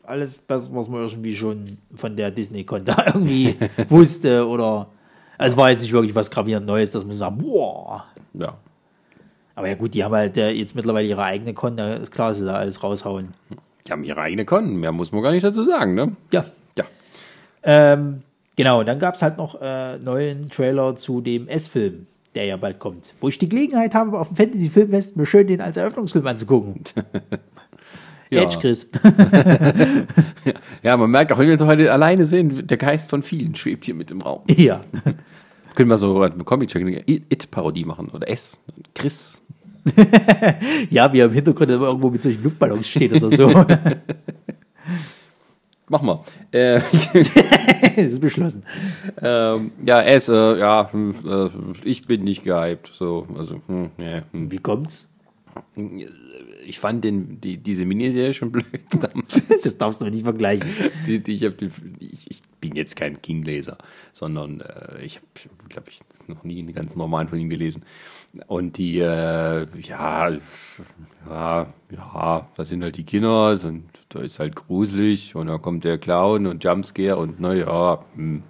alles 0.03 0.45
das, 0.47 0.73
was 0.73 0.87
man 0.87 1.01
irgendwie 1.01 1.35
schon 1.35 1.77
von 1.95 2.15
der 2.15 2.31
Disney-Con 2.31 2.85
da 2.85 3.05
irgendwie 3.07 3.55
wusste 3.89 4.47
oder 4.47 4.87
also 5.37 5.53
es 5.53 5.57
war 5.57 5.69
jetzt 5.69 5.81
nicht 5.81 5.93
wirklich 5.93 6.15
was 6.15 6.31
gravierend 6.31 6.65
Neues, 6.65 6.91
dass 6.91 7.05
man 7.05 7.15
sagt, 7.15 7.37
boah. 7.37 8.05
Ja. 8.33 8.55
Aber 9.53 9.67
ja 9.67 9.75
gut, 9.75 9.93
die 9.93 10.03
haben 10.03 10.15
halt 10.15 10.37
äh, 10.37 10.51
jetzt 10.51 10.75
mittlerweile 10.75 11.07
ihre 11.07 11.23
eigene 11.23 11.53
Con, 11.53 11.77
da 11.77 11.93
ist 11.93 12.11
klar, 12.11 12.29
dass 12.29 12.39
sie 12.39 12.45
da 12.45 12.55
alles 12.55 12.81
raushauen. 12.81 13.33
Die 13.85 13.91
haben 13.91 14.03
ihre 14.03 14.21
eigene 14.21 14.45
Con, 14.45 14.77
mehr 14.77 14.91
muss 14.91 15.11
man 15.11 15.21
gar 15.21 15.31
nicht 15.31 15.43
dazu 15.43 15.63
sagen, 15.63 15.93
ne? 15.93 16.15
Ja. 16.31 16.45
Ja. 16.77 16.85
Ähm, 17.63 18.23
genau, 18.55 18.83
dann 18.83 18.99
gab 18.99 19.15
es 19.15 19.21
halt 19.21 19.37
noch 19.37 19.61
äh, 19.61 19.97
neuen 19.97 20.49
Trailer 20.49 20.95
zu 20.95 21.21
dem 21.21 21.47
S-Film 21.47 22.07
der 22.35 22.45
ja 22.45 22.57
bald 22.57 22.79
kommt. 22.79 23.13
Wo 23.19 23.27
ich 23.27 23.37
die 23.37 23.49
Gelegenheit 23.49 23.95
habe, 23.95 24.19
auf 24.19 24.27
dem 24.29 24.37
Fantasy-Filmfest 24.37 25.17
mir 25.17 25.25
schön 25.25 25.47
den 25.47 25.61
als 25.61 25.77
Eröffnungsfilm 25.77 26.25
anzugucken. 26.27 26.83
ja. 28.29 28.43
Edge, 28.43 28.57
Chris. 28.59 28.89
ja, 30.83 30.97
man 30.97 31.09
merkt 31.09 31.31
auch, 31.31 31.39
wenn 31.39 31.47
wir 31.47 31.65
heute 31.65 31.91
alleine 31.91 32.25
sind, 32.25 32.69
der 32.69 32.77
Geist 32.77 33.09
von 33.09 33.23
vielen 33.23 33.55
schwebt 33.55 33.85
hier 33.85 33.95
mit 33.95 34.11
im 34.11 34.21
Raum. 34.21 34.43
Ja. 34.55 34.81
Können 35.75 35.89
wir 35.91 35.97
so 35.99 36.21
eine 36.21 36.43
Comic-It-Parodie 36.43 37.85
machen 37.85 38.09
oder 38.09 38.27
S. 38.27 38.59
Chris. 38.95 39.43
ja, 40.89 41.13
wie 41.13 41.19
er 41.19 41.27
im 41.27 41.33
Hintergrund 41.33 41.69
irgendwo 41.69 42.09
mit 42.09 42.23
solchen 42.23 42.43
Luftballons 42.43 42.87
steht 42.87 43.13
oder 43.13 43.29
so. 43.29 43.47
Mach 45.89 46.01
mal. 46.01 46.21
Äh, 46.51 46.77
ist 47.95 48.19
beschlossen. 48.19 48.63
Ähm, 49.21 49.71
ja, 49.85 50.01
es, 50.01 50.27
äh, 50.27 50.59
ja, 50.59 50.91
hm, 50.91 51.15
äh, 51.25 51.49
ich 51.87 52.05
bin 52.05 52.23
nicht 52.25 52.43
gehypt. 52.43 52.91
So, 52.93 53.25
also, 53.37 53.61
hm, 53.67 53.91
ja, 53.97 54.23
hm. 54.31 54.51
Wie 54.51 54.57
kommt's? 54.57 55.07
Ich 56.65 56.79
fand 56.79 57.03
den, 57.03 57.39
die, 57.39 57.57
diese 57.57 57.85
Miniserie 57.85 58.33
schon 58.33 58.51
blöd. 58.51 58.65
das 59.63 59.77
darfst 59.77 60.01
du 60.01 60.05
nicht 60.05 60.23
vergleichen. 60.23 60.69
Die, 61.05 61.19
die, 61.19 61.35
ich, 61.35 61.55
die, 61.57 61.69
ich, 61.99 62.31
ich, 62.31 62.41
bin 62.59 62.75
jetzt 62.75 62.95
kein 62.95 63.21
King-Leser, 63.21 63.77
sondern 64.13 64.61
äh, 64.61 65.03
ich 65.03 65.17
habe, 65.17 65.69
glaube 65.69 65.89
ich, 65.89 65.99
noch 66.27 66.43
nie 66.43 66.59
einen 66.59 66.73
ganz 66.73 66.95
normalen 66.95 67.27
von 67.27 67.39
ihm 67.39 67.49
gelesen. 67.49 67.83
Und 68.47 68.77
die, 68.77 68.99
äh, 68.99 69.67
ja, 69.81 70.37
ja, 71.29 71.73
ja, 71.91 72.49
das 72.55 72.69
sind 72.69 72.83
halt 72.83 72.97
die 72.97 73.03
Kinder, 73.03 73.51
und 73.63 73.85
da 74.09 74.21
ist 74.21 74.39
halt 74.39 74.55
gruselig 74.55 75.35
und 75.35 75.47
dann 75.47 75.61
kommt 75.61 75.83
der 75.83 75.97
Clown 75.97 76.47
und 76.47 76.63
Jumpscare 76.63 77.17
und 77.17 77.39
naja, 77.39 78.03
hm, 78.15 78.43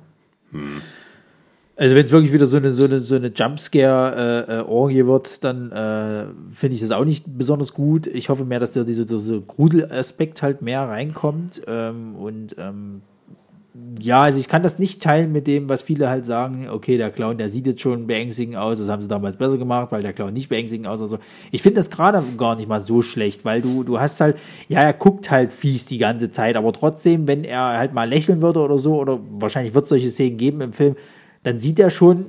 hm. 0.51 0.81
Also 1.77 1.95
wenn 1.95 2.05
es 2.05 2.11
wirklich 2.11 2.33
wieder 2.33 2.47
so 2.47 2.57
eine, 2.57 2.71
so 2.71 2.85
eine, 2.85 2.99
so 2.99 3.15
eine 3.15 3.27
Jumpscare-Orgie 3.27 4.97
äh, 4.97 5.01
äh, 5.01 5.05
wird, 5.07 5.43
dann 5.43 5.71
äh, 5.71 6.25
finde 6.51 6.75
ich 6.75 6.81
das 6.81 6.89
auch 6.89 7.05
nicht 7.05 7.25
besonders 7.27 7.73
gut. 7.73 8.07
Ich 8.07 8.29
hoffe 8.29 8.45
mehr, 8.45 8.59
dass 8.59 8.71
da 8.71 8.83
dieser, 8.83 9.05
dieser 9.05 9.39
Gruselaspekt 9.41 10.41
halt 10.41 10.63
mehr 10.63 10.81
reinkommt 10.89 11.61
ähm, 11.67 12.15
und 12.15 12.55
ähm, 12.57 13.01
ja, 13.99 14.23
also 14.23 14.39
ich 14.39 14.47
kann 14.47 14.63
das 14.63 14.79
nicht 14.79 15.03
teilen 15.03 15.31
mit 15.31 15.45
dem, 15.45 15.69
was 15.69 15.83
viele 15.83 16.09
halt 16.09 16.25
sagen, 16.25 16.67
okay, 16.67 16.97
der 16.97 17.11
Clown, 17.11 17.37
der 17.37 17.49
sieht 17.49 17.67
jetzt 17.67 17.81
schon 17.81 18.07
beängstigend 18.07 18.55
aus, 18.55 18.79
das 18.79 18.89
haben 18.89 19.03
sie 19.03 19.07
damals 19.07 19.37
besser 19.37 19.59
gemacht, 19.59 19.91
weil 19.91 20.01
der 20.01 20.13
Clown 20.13 20.33
nicht 20.33 20.49
beängstigend 20.49 20.87
aus 20.87 20.99
oder 20.99 21.09
so. 21.09 21.19
Ich 21.51 21.61
finde 21.61 21.77
das 21.77 21.91
gerade 21.91 22.23
gar 22.37 22.55
nicht 22.55 22.67
mal 22.67 22.81
so 22.81 23.03
schlecht, 23.03 23.45
weil 23.45 23.61
du, 23.61 23.83
du 23.83 23.99
hast 23.99 24.19
halt, 24.19 24.37
ja, 24.67 24.81
er 24.81 24.93
guckt 24.93 25.29
halt 25.29 25.53
fies 25.53 25.85
die 25.85 25.99
ganze 25.99 26.31
Zeit, 26.31 26.55
aber 26.55 26.73
trotzdem, 26.73 27.27
wenn 27.27 27.43
er 27.43 27.77
halt 27.77 27.93
mal 27.93 28.09
lächeln 28.09 28.41
würde 28.41 28.61
oder 28.61 28.79
so, 28.79 28.99
oder 28.99 29.19
wahrscheinlich 29.37 29.75
wird 29.75 29.83
es 29.83 29.89
solche 29.89 30.09
Szenen 30.09 30.37
geben 30.37 30.61
im 30.61 30.73
Film, 30.73 30.95
dann 31.47 31.57
sieht 31.59 31.79
er 31.79 31.89
schon 31.89 32.25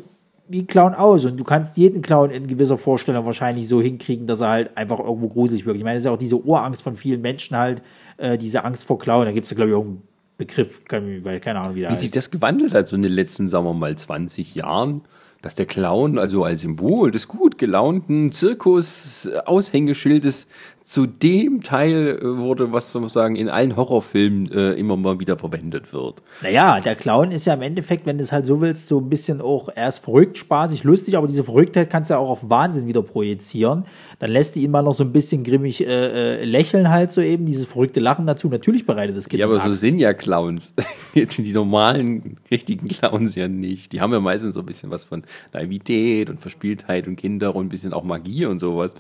wie 0.46 0.60
ein 0.60 0.68
Clown 0.68 0.94
aus 0.94 1.24
und 1.24 1.38
du 1.38 1.42
kannst 1.42 1.76
jeden 1.76 2.02
Clown 2.02 2.30
in 2.30 2.46
gewisser 2.46 2.78
Vorstellung 2.78 3.26
wahrscheinlich 3.26 3.66
so 3.66 3.82
hinkriegen, 3.82 4.28
dass 4.28 4.42
er 4.42 4.48
halt 4.48 4.76
einfach 4.76 5.00
irgendwo 5.00 5.26
gruselig 5.28 5.66
wirkt. 5.66 5.76
Ich 5.76 5.82
meine, 5.82 5.96
das 5.96 6.02
ist 6.02 6.06
ja 6.06 6.12
auch 6.12 6.18
diese 6.18 6.36
Urangst 6.36 6.82
von 6.82 6.94
vielen 6.94 7.20
Menschen 7.20 7.56
halt, 7.56 7.82
äh, 8.16 8.38
diese 8.38 8.64
Angst 8.64 8.84
vor 8.84 9.00
Clown. 9.00 9.24
Da 9.24 9.32
gibt 9.32 9.46
es 9.46 9.50
ja, 9.50 9.56
glaube 9.56 9.72
ich, 9.72 9.76
auch 9.76 9.82
einen 9.82 10.02
Begriff, 10.36 10.82
weil 10.88 11.40
keine 11.40 11.58
Ahnung, 11.58 11.74
wie 11.74 11.80
der 11.80 11.88
Wie 11.88 11.94
heißt. 11.94 12.02
sich 12.02 12.12
das 12.12 12.30
gewandelt 12.30 12.74
hat, 12.74 12.86
so 12.86 12.94
in 12.94 13.02
den 13.02 13.10
letzten, 13.10 13.48
sagen 13.48 13.66
wir 13.66 13.74
mal, 13.74 13.98
20 13.98 14.54
Jahren, 14.54 15.00
dass 15.42 15.56
der 15.56 15.66
Clown 15.66 16.16
also 16.16 16.44
als 16.44 16.60
Symbol 16.60 17.10
des 17.10 17.26
gut 17.26 17.58
gelaunten 17.58 18.30
Zirkus-Aushängeschildes 18.30 20.46
zu 20.88 21.04
dem 21.04 21.62
Teil 21.62 22.18
äh, 22.18 22.38
wurde, 22.38 22.72
was 22.72 22.92
soll 22.92 23.02
man 23.02 23.10
sagen, 23.10 23.36
in 23.36 23.50
allen 23.50 23.76
Horrorfilmen 23.76 24.50
äh, 24.50 24.72
immer 24.72 24.96
mal 24.96 25.20
wieder 25.20 25.36
verwendet 25.36 25.92
wird. 25.92 26.22
Naja, 26.40 26.80
der 26.80 26.96
Clown 26.96 27.30
ist 27.30 27.44
ja 27.44 27.52
im 27.52 27.60
Endeffekt, 27.60 28.06
wenn 28.06 28.16
du 28.16 28.24
es 28.24 28.32
halt 28.32 28.46
so 28.46 28.62
willst, 28.62 28.88
so 28.88 28.98
ein 28.98 29.10
bisschen 29.10 29.42
auch, 29.42 29.68
er 29.68 29.90
ist 29.90 29.98
verrückt, 29.98 30.38
spaßig, 30.38 30.84
lustig, 30.84 31.18
aber 31.18 31.26
diese 31.26 31.44
Verrücktheit 31.44 31.90
kannst 31.90 32.08
du 32.08 32.14
ja 32.14 32.18
auch 32.18 32.30
auf 32.30 32.48
Wahnsinn 32.48 32.86
wieder 32.86 33.02
projizieren. 33.02 33.84
Dann 34.18 34.30
lässt 34.30 34.56
du 34.56 34.60
ihn 34.60 34.70
mal 34.70 34.80
noch 34.80 34.94
so 34.94 35.04
ein 35.04 35.12
bisschen 35.12 35.44
grimmig 35.44 35.86
äh, 35.86 36.40
äh, 36.40 36.44
lächeln 36.46 36.88
halt 36.88 37.12
so 37.12 37.20
eben, 37.20 37.44
dieses 37.44 37.66
verrückte 37.66 38.00
Lachen 38.00 38.26
dazu. 38.26 38.48
Natürlich 38.48 38.86
bereitet 38.86 39.14
das 39.14 39.28
Kind 39.28 39.40
Ja, 39.40 39.46
aber 39.46 39.60
so 39.60 39.74
sind 39.74 39.98
ja 39.98 40.14
Clowns. 40.14 40.72
die 41.14 41.52
normalen, 41.52 42.38
richtigen 42.50 42.88
Clowns 42.88 43.34
ja 43.34 43.46
nicht. 43.46 43.92
Die 43.92 44.00
haben 44.00 44.14
ja 44.14 44.20
meistens 44.20 44.54
so 44.54 44.60
ein 44.60 44.66
bisschen 44.66 44.90
was 44.90 45.04
von 45.04 45.22
Naivität 45.52 46.30
und 46.30 46.40
Verspieltheit 46.40 47.06
und 47.08 47.16
Kinder 47.16 47.54
und 47.54 47.66
ein 47.66 47.68
bisschen 47.68 47.92
auch 47.92 48.04
Magie 48.04 48.46
und 48.46 48.58
sowas. 48.58 48.94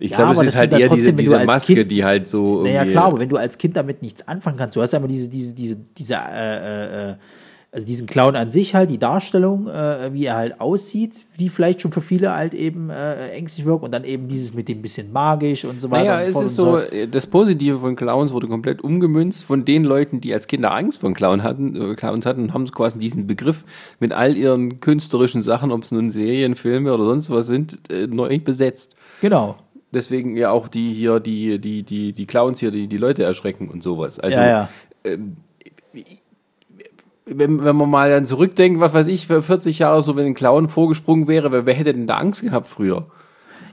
Ich 0.00 0.12
ja, 0.12 0.16
glaube, 0.18 0.44
es 0.44 0.54
ist 0.54 0.58
halt 0.58 0.72
eher 0.72 0.86
trotzdem, 0.86 1.16
diese, 1.16 1.36
diese 1.36 1.44
Maske, 1.44 1.74
kind, 1.74 1.90
die 1.90 2.04
halt 2.04 2.28
so. 2.28 2.62
Naja, 2.62 2.84
klar, 2.84 3.04
aber 3.06 3.18
wenn 3.18 3.28
du 3.28 3.36
als 3.36 3.58
Kind 3.58 3.76
damit 3.76 4.00
nichts 4.02 4.26
anfangen 4.28 4.56
kannst, 4.56 4.76
du 4.76 4.82
hast 4.82 4.92
ja 4.92 4.98
immer 4.98 5.08
diese, 5.08 5.28
diese, 5.28 5.54
diese, 5.54 5.76
diese, 5.96 6.14
äh, 6.14 7.10
äh, 7.10 7.14
also 7.70 7.86
diesen 7.86 8.06
Clown 8.06 8.34
an 8.34 8.48
sich 8.48 8.74
halt, 8.74 8.88
die 8.88 8.98
Darstellung, 8.98 9.68
äh, 9.68 10.12
wie 10.12 10.24
er 10.24 10.36
halt 10.36 10.60
aussieht, 10.60 11.26
die 11.38 11.50
vielleicht 11.50 11.82
schon 11.82 11.92
für 11.92 12.00
viele 12.00 12.32
halt 12.32 12.54
eben 12.54 12.88
äh, 12.88 13.28
ängstlich 13.30 13.66
wirkt 13.66 13.84
und 13.84 13.92
dann 13.92 14.04
eben 14.04 14.26
dieses 14.26 14.54
mit 14.54 14.68
dem 14.68 14.80
bisschen 14.80 15.12
magisch 15.12 15.66
und 15.66 15.78
so 15.78 15.90
weiter. 15.90 16.16
Naja, 16.16 16.32
so 16.32 16.40
es 16.40 16.50
ist 16.50 16.56
so, 16.56 16.78
äh, 16.78 17.06
das 17.06 17.26
Positive 17.26 17.80
von 17.80 17.94
Clowns 17.94 18.32
wurde 18.32 18.48
komplett 18.48 18.82
umgemünzt 18.82 19.44
von 19.44 19.66
den 19.66 19.84
Leuten, 19.84 20.22
die 20.22 20.32
als 20.32 20.46
Kinder 20.46 20.72
Angst 20.72 21.02
vor 21.02 21.12
Clown 21.12 21.42
hatten, 21.42 21.76
äh, 21.76 21.94
Clowns 21.94 22.24
hatten, 22.24 22.54
haben 22.54 22.70
quasi 22.70 22.98
diesen 22.98 23.26
Begriff 23.26 23.64
mit 24.00 24.12
all 24.12 24.36
ihren 24.36 24.80
künstlerischen 24.80 25.42
Sachen, 25.42 25.70
ob 25.70 25.82
es 25.82 25.92
nun 25.92 26.10
Serien, 26.10 26.54
Filme 26.54 26.94
oder 26.94 27.04
sonst 27.06 27.28
was 27.28 27.48
sind, 27.48 27.90
äh, 27.90 28.06
neu 28.06 28.38
besetzt. 28.38 28.94
Genau 29.20 29.56
deswegen 29.92 30.36
ja 30.36 30.50
auch 30.50 30.68
die 30.68 30.92
hier, 30.92 31.20
die, 31.20 31.58
die, 31.58 31.82
die, 31.82 32.12
die 32.12 32.26
Clowns 32.26 32.60
hier, 32.60 32.70
die, 32.70 32.88
die 32.88 32.96
Leute 32.96 33.24
erschrecken 33.24 33.68
und 33.68 33.82
sowas. 33.82 34.18
Also, 34.20 34.38
ja, 34.38 34.46
ja. 34.46 34.68
Ähm, 35.04 35.36
wenn, 37.30 37.62
wenn 37.62 37.76
man 37.76 37.90
mal 37.90 38.10
dann 38.10 38.26
zurückdenkt, 38.26 38.80
was 38.80 38.94
weiß 38.94 39.06
ich, 39.08 39.26
für 39.26 39.42
40 39.42 39.80
Jahre 39.80 40.02
so, 40.02 40.16
wenn 40.16 40.26
ein 40.26 40.34
Clown 40.34 40.68
vorgesprungen 40.68 41.28
wäre, 41.28 41.52
wer, 41.52 41.66
wer 41.66 41.74
hätte 41.74 41.92
denn 41.92 42.06
da 42.06 42.16
Angst 42.16 42.42
gehabt 42.42 42.66
früher? 42.66 43.06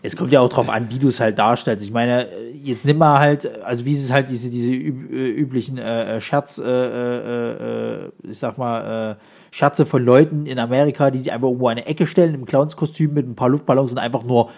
Es 0.02 0.16
kommt 0.16 0.32
ja 0.32 0.40
auch 0.40 0.50
drauf 0.50 0.70
an, 0.70 0.92
wie 0.92 1.00
du 1.00 1.08
es 1.08 1.20
halt 1.20 1.40
darstellst. 1.40 1.84
Ich 1.84 1.92
meine, 1.92 2.28
jetzt 2.54 2.86
nimm 2.86 3.00
mal 3.00 3.20
halt, 3.20 3.64
also 3.64 3.86
wie 3.86 3.94
es 3.94 4.12
halt 4.12 4.30
diese, 4.30 4.52
diese 4.52 4.72
üb, 4.72 5.12
äh, 5.12 5.30
üblichen 5.30 5.80
äh, 5.80 6.22
Scherz, 6.22 6.60
äh, 6.60 6.64
äh, 6.64 8.04
äh, 8.04 8.12
ich 8.30 8.38
sag 8.38 8.60
mal, 8.60 9.14
äh, 9.14 9.16
Scherze 9.50 9.86
von 9.86 10.04
Leuten 10.04 10.46
in 10.46 10.60
Amerika, 10.60 11.10
die 11.10 11.18
sich 11.18 11.32
einfach 11.32 11.48
irgendwo 11.48 11.70
an 11.70 11.78
eine 11.78 11.88
Ecke 11.88 12.06
stellen 12.06 12.36
im 12.36 12.46
Clownskostüm 12.46 13.14
mit 13.14 13.28
ein 13.28 13.36
paar 13.36 13.50
Luftballons 13.50 13.94
und 13.94 13.98
einfach 13.98 14.24
nur 14.24 14.50
äh, 14.50 14.52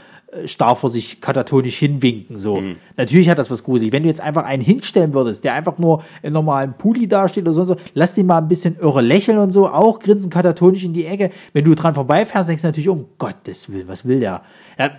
starr 0.46 0.76
vor 0.76 0.90
sich 0.90 1.22
katatonisch 1.22 1.78
hinwinken. 1.78 2.38
So. 2.38 2.58
Mhm. 2.58 2.76
Natürlich 2.98 3.30
hat 3.30 3.40
das 3.40 3.50
was 3.50 3.64
gruselig. 3.64 3.94
Wenn 3.94 4.04
du 4.04 4.10
jetzt 4.10 4.20
einfach 4.20 4.44
einen 4.44 4.62
hinstellen 4.62 5.14
würdest, 5.14 5.44
der 5.44 5.54
einfach 5.54 5.78
nur 5.78 6.04
im 6.22 6.34
normalen 6.34 6.74
Pulli 6.74 7.08
dasteht 7.08 7.46
oder 7.46 7.54
so, 7.54 7.66
so 7.66 7.78
lass 7.94 8.14
den 8.14 8.26
mal 8.26 8.40
ein 8.40 8.48
bisschen 8.48 8.78
irre 8.78 9.02
lächeln 9.02 9.38
und 9.38 9.52
so, 9.52 9.68
auch 9.68 10.00
grinsen 10.00 10.30
katatonisch 10.30 10.84
in 10.84 10.94
die 10.94 11.06
Ecke. 11.06 11.32
Wenn 11.54 11.64
du 11.64 11.76
dran 11.76 11.94
vorbeifährst, 11.94 12.50
denkst 12.50 12.62
du 12.62 12.68
natürlich, 12.68 12.90
um 12.90 13.06
Gottes 13.18 13.72
Willen, 13.72 13.88
was 13.88 14.06
will 14.06 14.20
der? 14.20 14.42
Ja, 14.78 14.92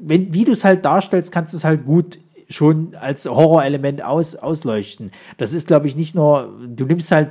wenn, 0.00 0.34
wie 0.34 0.44
du 0.44 0.52
es 0.52 0.64
halt 0.64 0.84
darstellst, 0.84 1.32
kannst 1.32 1.54
du 1.54 1.56
es 1.56 1.64
halt 1.64 1.86
gut 1.86 2.18
schon 2.48 2.94
als 3.00 3.24
Horrorelement 3.24 4.04
aus, 4.04 4.36
ausleuchten. 4.36 5.10
Das 5.38 5.52
ist, 5.52 5.66
glaube 5.66 5.86
ich, 5.86 5.96
nicht 5.96 6.14
nur, 6.14 6.54
du 6.68 6.84
nimmst 6.84 7.10
halt 7.10 7.30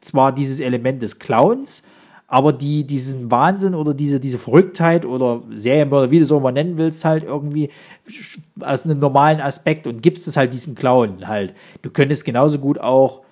zwar 0.00 0.32
dieses 0.32 0.60
Element 0.60 1.02
des 1.02 1.18
Clowns, 1.18 1.82
aber 2.28 2.52
die, 2.52 2.84
diesen 2.84 3.30
Wahnsinn 3.30 3.74
oder 3.74 3.94
diese, 3.94 4.18
diese 4.18 4.38
Verrücktheit 4.38 5.04
oder 5.04 5.42
Serienmörder, 5.50 6.10
wie 6.10 6.18
du 6.18 6.24
es 6.24 6.32
auch 6.32 6.40
mal 6.40 6.52
nennen 6.52 6.76
willst, 6.76 7.04
halt 7.04 7.22
irgendwie 7.22 7.70
aus 8.60 8.84
einem 8.84 8.98
normalen 8.98 9.40
Aspekt 9.40 9.86
und 9.86 10.02
gibst 10.02 10.26
es 10.26 10.36
halt 10.36 10.52
diesem 10.52 10.74
Clown 10.74 11.28
halt. 11.28 11.54
Du 11.82 11.90
könntest 11.90 12.24
genauso 12.24 12.58
gut 12.58 12.78
auch, 12.78 13.22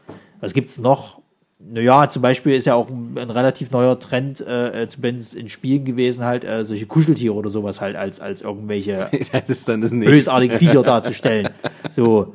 was 0.40 0.54
gibt's 0.54 0.78
noch? 0.78 1.22
Naja, 1.58 2.08
zum 2.08 2.20
Beispiel 2.20 2.54
ist 2.54 2.66
ja 2.66 2.74
auch 2.74 2.88
ein, 2.88 3.16
ein 3.18 3.30
relativ 3.30 3.70
neuer 3.70 3.98
Trend, 3.98 4.40
äh, 4.40 4.86
zumindest 4.86 5.34
in 5.34 5.48
Spielen 5.48 5.84
gewesen, 5.84 6.24
halt 6.24 6.44
äh, 6.44 6.64
solche 6.64 6.86
Kuscheltiere 6.86 7.34
oder 7.34 7.48
sowas 7.50 7.80
halt 7.80 7.96
als, 7.96 8.20
als 8.20 8.42
irgendwelche 8.42 9.08
Das 9.32 9.48
ist 9.48 9.68
dann 9.68 9.80
das 9.80 9.90
bösartigen 9.90 10.58
Viecher 10.58 10.82
darzustellen. 10.82 11.48
So, 11.88 12.34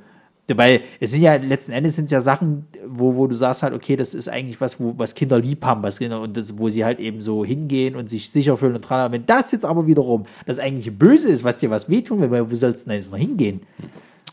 weil 0.57 0.81
es 0.99 1.11
sind 1.11 1.21
ja 1.21 1.35
letzten 1.35 1.71
Endes 1.71 1.95
sind 1.95 2.11
ja 2.11 2.19
Sachen, 2.19 2.67
wo, 2.87 3.15
wo 3.15 3.27
du 3.27 3.35
sagst 3.35 3.63
halt, 3.63 3.73
okay, 3.73 3.95
das 3.95 4.13
ist 4.13 4.29
eigentlich 4.29 4.59
was, 4.61 4.79
wo, 4.79 4.93
was 4.97 5.15
Kinder 5.15 5.39
lieb 5.39 5.65
haben, 5.65 5.83
was 5.83 5.99
Kinder, 5.99 6.21
und 6.21 6.37
das, 6.37 6.57
wo 6.57 6.69
sie 6.69 6.85
halt 6.85 6.99
eben 6.99 7.21
so 7.21 7.45
hingehen 7.45 7.95
und 7.95 8.09
sich 8.09 8.29
sicher 8.29 8.57
fühlen 8.57 8.75
und 8.75 8.81
dran. 8.81 9.11
Wenn 9.11 9.25
das 9.25 9.51
jetzt 9.51 9.65
aber 9.65 9.87
wiederum 9.87 10.25
das 10.45 10.59
eigentliche 10.59 10.91
Böse 10.91 11.29
ist, 11.29 11.43
was 11.43 11.57
dir 11.57 11.69
was 11.69 11.89
wehtun 11.89 12.21
will, 12.21 12.51
wo 12.51 12.55
sollst 12.55 12.85
du 12.85 12.89
denn 12.89 12.99
jetzt 12.99 13.11
noch 13.11 13.19
hingehen? 13.19 13.61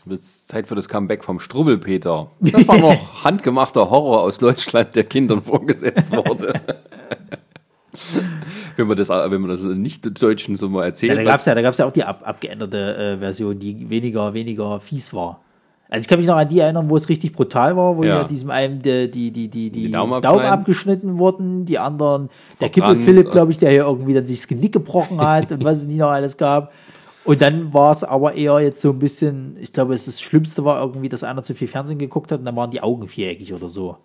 Es 0.05 0.19
ist 0.19 0.47
Zeit 0.47 0.67
für 0.67 0.75
das 0.75 0.87
Comeback 0.87 1.23
vom 1.23 1.39
Struwwelpeter. 1.39 2.31
Das 2.39 2.67
war 2.67 2.77
noch 2.77 3.23
handgemachter 3.23 3.89
Horror 3.89 4.21
aus 4.21 4.37
Deutschland, 4.37 4.95
der 4.95 5.03
Kindern 5.03 5.41
vorgesetzt 5.41 6.15
wurde. 6.15 6.53
wenn 8.77 8.87
man 8.87 8.97
das, 8.97 9.09
wenn 9.09 9.41
man 9.41 9.49
das 9.49 9.61
nicht 9.61 10.21
Deutschen 10.21 10.55
so 10.55 10.69
mal 10.69 10.85
erzählt. 10.85 11.11
Ja, 11.11 11.15
da 11.15 11.23
gab 11.23 11.39
es 11.39 11.45
ja, 11.45 11.55
da 11.55 11.61
gab's 11.61 11.77
ja 11.77 11.85
auch 11.85 11.91
die 11.91 12.03
ab, 12.03 12.21
abgeänderte 12.23 12.95
äh, 12.95 13.17
Version, 13.17 13.59
die 13.59 13.89
weniger, 13.89 14.33
weniger 14.33 14.79
fies 14.79 15.13
war. 15.13 15.41
Also 15.89 16.01
ich 16.01 16.07
kann 16.07 16.19
mich 16.19 16.27
noch 16.27 16.35
an 16.35 16.49
die 16.49 16.59
erinnern, 16.59 16.89
wo 16.89 16.97
es 16.97 17.07
richtig 17.07 17.31
brutal 17.31 17.77
war, 17.77 17.95
wo 17.95 18.03
ja, 18.03 18.17
Ja. 18.17 18.23
diesem 18.25 18.49
einen 18.51 18.81
die, 18.81 19.09
die, 19.09 19.31
die, 19.31 19.47
die, 19.49 19.69
die, 19.69 19.83
Die 19.83 19.91
Daumen 19.91 20.21
Daumen, 20.21 20.45
abgeschnitten 20.45 21.17
wurden, 21.17 21.63
die 21.65 21.79
anderen, 21.79 22.29
der 22.59 22.69
Verbrannt. 22.69 22.97
Kippel 22.97 23.05
Philipp, 23.05 23.31
glaube 23.31 23.51
ich, 23.51 23.59
der 23.59 23.71
hier 23.71 23.83
irgendwie 23.83 24.13
dann 24.13 24.25
sich 24.25 24.39
das 24.39 24.47
Genick 24.47 24.73
gebrochen 24.73 25.21
hat 25.21 25.51
und 25.51 25.63
was 25.63 25.77
es 25.79 25.87
nicht 25.87 25.97
noch 25.97 26.09
alles 26.09 26.37
gab. 26.37 26.73
Und 27.23 27.41
dann 27.41 27.73
war 27.73 27.91
es 27.91 28.03
aber 28.03 28.35
eher 28.35 28.59
jetzt 28.61 28.81
so 28.81 28.89
ein 28.91 28.99
bisschen, 28.99 29.57
ich 29.59 29.73
glaube, 29.73 29.93
es 29.93 30.05
das 30.05 30.21
Schlimmste 30.21 30.63
war 30.63 30.81
irgendwie, 30.81 31.09
dass 31.09 31.23
einer 31.23 31.43
zu 31.43 31.53
viel 31.55 31.67
Fernsehen 31.67 31.99
geguckt 31.99 32.31
hat 32.31 32.39
und 32.39 32.45
dann 32.45 32.55
waren 32.55 32.71
die 32.71 32.81
Augen 32.81 33.07
viereckig 33.07 33.53
oder 33.53 33.67
so. 33.69 33.97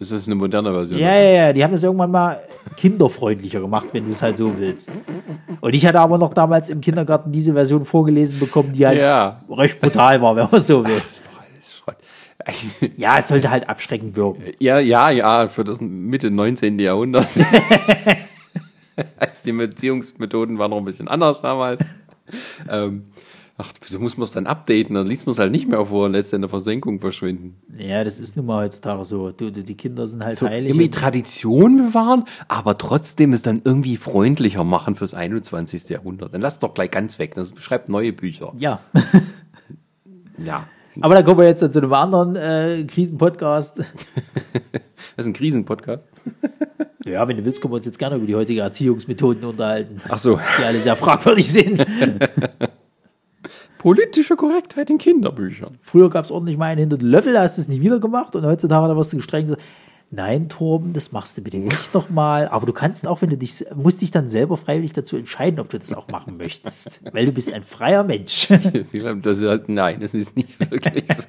Ist 0.00 0.12
das 0.12 0.26
eine 0.26 0.34
moderne 0.34 0.72
Version? 0.72 0.98
Ja, 0.98 1.14
ja, 1.14 1.30
ja, 1.30 1.52
die 1.52 1.62
haben 1.62 1.72
das 1.72 1.84
irgendwann 1.84 2.10
mal 2.10 2.40
kinderfreundlicher 2.76 3.60
gemacht, 3.60 3.86
wenn 3.92 4.06
du 4.06 4.12
es 4.12 4.22
halt 4.22 4.36
so 4.38 4.58
willst. 4.58 4.90
Und 5.60 5.74
ich 5.74 5.84
hatte 5.86 6.00
aber 6.00 6.16
noch 6.16 6.32
damals 6.32 6.70
im 6.70 6.80
Kindergarten 6.80 7.30
diese 7.30 7.52
Version 7.52 7.84
vorgelesen 7.84 8.38
bekommen, 8.38 8.72
die 8.72 8.86
halt 8.86 8.98
Ja. 8.98 9.42
recht 9.50 9.78
brutal 9.80 10.20
war, 10.22 10.34
wenn 10.36 10.48
man 10.50 10.60
so 10.60 10.84
will. 10.86 11.02
Ja, 12.96 13.18
es 13.18 13.28
sollte 13.28 13.50
halt 13.50 13.68
abschreckend 13.68 14.16
wirken. 14.16 14.42
Ja, 14.58 14.78
ja, 14.80 15.10
ja, 15.10 15.46
für 15.48 15.62
das 15.62 15.80
Mitte 15.82 16.30
19. 16.30 16.78
Jahrhundert. 16.78 17.28
Als 19.18 19.42
die 19.42 19.52
Beziehungsmethoden 19.52 20.58
waren 20.58 20.70
noch 20.70 20.78
ein 20.78 20.84
bisschen 20.84 21.06
anders 21.06 21.42
damals. 21.42 21.82
ähm, 22.68 23.04
ach, 23.60 23.72
wieso 23.82 23.98
muss 23.98 24.16
man 24.16 24.24
es 24.24 24.30
dann 24.32 24.46
updaten? 24.46 24.94
Dann 24.94 25.06
liest 25.06 25.26
man 25.26 25.32
es 25.32 25.38
halt 25.38 25.52
nicht 25.52 25.68
mehr 25.68 25.84
vor 25.86 26.06
und 26.06 26.12
lässt 26.12 26.28
es 26.28 26.32
in 26.32 26.40
der 26.42 26.48
Versenkung 26.50 27.00
verschwinden. 27.00 27.56
Ja, 27.78 28.02
das 28.04 28.18
ist 28.18 28.36
nun 28.36 28.46
mal 28.46 28.64
heutzutage 28.64 29.04
so. 29.04 29.30
Du, 29.30 29.50
die 29.50 29.76
Kinder 29.76 30.06
sind 30.06 30.24
halt 30.24 30.38
So, 30.38 30.46
heilig. 30.48 30.70
irgendwie 30.70 30.90
Tradition 30.90 31.76
bewahren, 31.88 32.24
aber 32.48 32.76
trotzdem 32.78 33.32
es 33.32 33.42
dann 33.42 33.62
irgendwie 33.64 33.96
freundlicher 33.96 34.64
machen 34.64 34.94
fürs 34.94 35.14
21. 35.14 35.88
Jahrhundert. 35.88 36.34
Dann 36.34 36.40
lass 36.40 36.58
doch 36.58 36.74
gleich 36.74 36.90
ganz 36.90 37.18
weg. 37.18 37.34
Das 37.34 37.52
beschreibt 37.52 37.88
neue 37.88 38.12
Bücher. 38.12 38.52
Ja, 38.58 38.80
Ja. 40.44 40.66
aber 41.00 41.14
dann 41.14 41.24
kommen 41.24 41.38
wir 41.40 41.46
jetzt 41.46 41.60
zu 41.72 41.78
einem 41.78 41.92
anderen 41.92 42.36
äh, 42.36 42.84
Krisenpodcast. 42.84 43.84
Das 45.16 45.26
ist 45.26 45.30
ein 45.30 45.34
Krisenpodcast. 45.34 46.06
Ja, 47.06 47.26
wenn 47.26 47.38
du 47.38 47.44
willst, 47.46 47.62
können 47.62 47.72
wir 47.72 47.76
uns 47.76 47.86
jetzt 47.86 47.98
gerne 47.98 48.16
über 48.16 48.26
die 48.26 48.34
heutige 48.34 48.60
Erziehungsmethoden 48.60 49.42
unterhalten, 49.44 50.02
Ach 50.08 50.18
so. 50.18 50.38
die 50.58 50.64
alle 50.64 50.80
sehr 50.82 50.96
fragwürdig 50.96 51.50
sind. 51.50 51.84
Politische 53.80 54.36
Korrektheit 54.36 54.90
in 54.90 54.98
Kinderbüchern. 54.98 55.78
Früher 55.80 56.10
gab 56.10 56.26
es 56.26 56.30
ordentlich 56.30 56.58
mal 56.58 56.66
einen 56.66 56.80
hinter 56.80 56.98
den 56.98 57.08
Löffel, 57.08 57.32
da 57.32 57.40
hast 57.40 57.56
du 57.56 57.62
es 57.62 57.68
nie 57.68 57.80
wieder 57.80 57.98
gemacht 57.98 58.36
und 58.36 58.44
heutzutage 58.44 58.88
da 58.88 58.94
wirst 58.94 59.14
du 59.14 59.16
gestrengt. 59.16 59.48
gesagt, 59.48 59.62
Nein, 60.12 60.50
Torben, 60.50 60.92
das 60.92 61.12
machst 61.12 61.38
du 61.38 61.42
bitte 61.42 61.56
nicht 61.56 61.94
nochmal. 61.94 62.48
Aber 62.48 62.66
du 62.66 62.74
kannst 62.74 63.06
auch, 63.06 63.22
wenn 63.22 63.30
du 63.30 63.38
dich, 63.38 63.64
musst 63.74 64.02
dich 64.02 64.10
dann 64.10 64.28
selber 64.28 64.58
freiwillig 64.58 64.92
dazu 64.92 65.16
entscheiden, 65.16 65.60
ob 65.60 65.70
du 65.70 65.78
das 65.78 65.94
auch 65.94 66.08
machen 66.08 66.36
möchtest. 66.36 67.00
Weil 67.14 67.24
du 67.24 67.32
bist 67.32 67.54
ein 67.54 67.62
freier 67.62 68.04
Mensch. 68.04 68.48
Das 69.22 69.38
ist 69.38 69.48
halt, 69.48 69.70
nein, 69.70 70.00
das 70.00 70.12
ist 70.12 70.36
nicht 70.36 70.60
wirklich 70.70 71.04
so. 71.10 71.22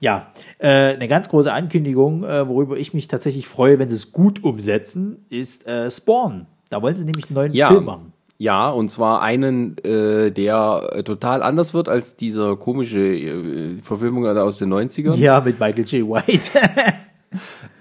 Ja, 0.00 0.32
äh, 0.60 0.94
eine 0.94 1.08
ganz 1.08 1.28
große 1.28 1.52
Ankündigung, 1.52 2.24
äh, 2.24 2.48
worüber 2.48 2.78
ich 2.78 2.94
mich 2.94 3.08
tatsächlich 3.08 3.46
freue, 3.46 3.78
wenn 3.78 3.90
sie 3.90 3.96
es 3.96 4.12
gut 4.12 4.42
umsetzen, 4.42 5.26
ist 5.28 5.66
äh, 5.66 5.90
Spawn. 5.90 6.46
Da 6.70 6.80
wollen 6.80 6.96
sie 6.96 7.04
nämlich 7.04 7.26
einen 7.26 7.34
neuen 7.34 7.52
Ja. 7.52 7.68
Film 7.68 7.84
machen. 7.84 8.13
Ja, 8.36 8.68
und 8.70 8.88
zwar 8.88 9.22
einen, 9.22 9.78
äh, 9.84 10.30
der 10.32 10.90
äh, 10.92 11.02
total 11.04 11.42
anders 11.42 11.72
wird 11.72 11.88
als 11.88 12.16
dieser 12.16 12.56
komische 12.56 12.98
äh, 12.98 13.78
Verfilmung 13.80 14.26
aus 14.26 14.58
den 14.58 14.72
90ern. 14.72 15.14
Ja, 15.14 15.40
mit 15.40 15.60
Michael 15.60 15.84
J. 15.84 16.08
White. 16.08 16.50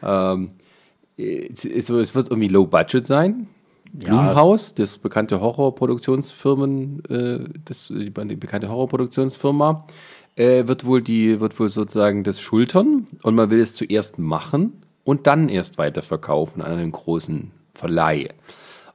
Ähm, 0.06 0.49
es, 1.16 1.64
es 1.64 1.89
es 1.89 2.16
wird 2.16 2.30
irgendwie 2.30 2.49
Low 2.49 2.66
Budget 2.66 3.06
sein. 3.06 3.47
Ja. 3.93 4.10
Blumhaus, 4.10 4.74
das 4.74 4.97
bekannte 4.97 5.39
Horrorproduktionsfirmen, 5.39 7.06
äh, 7.06 7.39
das, 7.64 7.89
die, 7.89 8.12
die 8.12 8.36
bekannte 8.36 8.70
Horrorproduktionsfirma, 8.70 9.86
äh, 10.36 10.68
wird 10.68 10.86
wohl 10.86 11.01
die, 11.01 11.39
wird 11.39 11.60
wohl 11.60 11.70
sozusagen 11.70 12.24
das 12.24 12.41
schultern 12.41 13.08
und 13.22 13.36
man 13.36 13.51
will 13.51 13.60
es 13.60 13.76
zuerst 13.76 14.18
machen 14.18 14.82
und 15.04 15.28
dann 15.28 15.47
erst 15.47 15.78
weiterverkaufen 15.78 16.64
an 16.64 16.72
einen 16.72 16.91
großen 16.91 17.51
Verleih. 17.76 18.30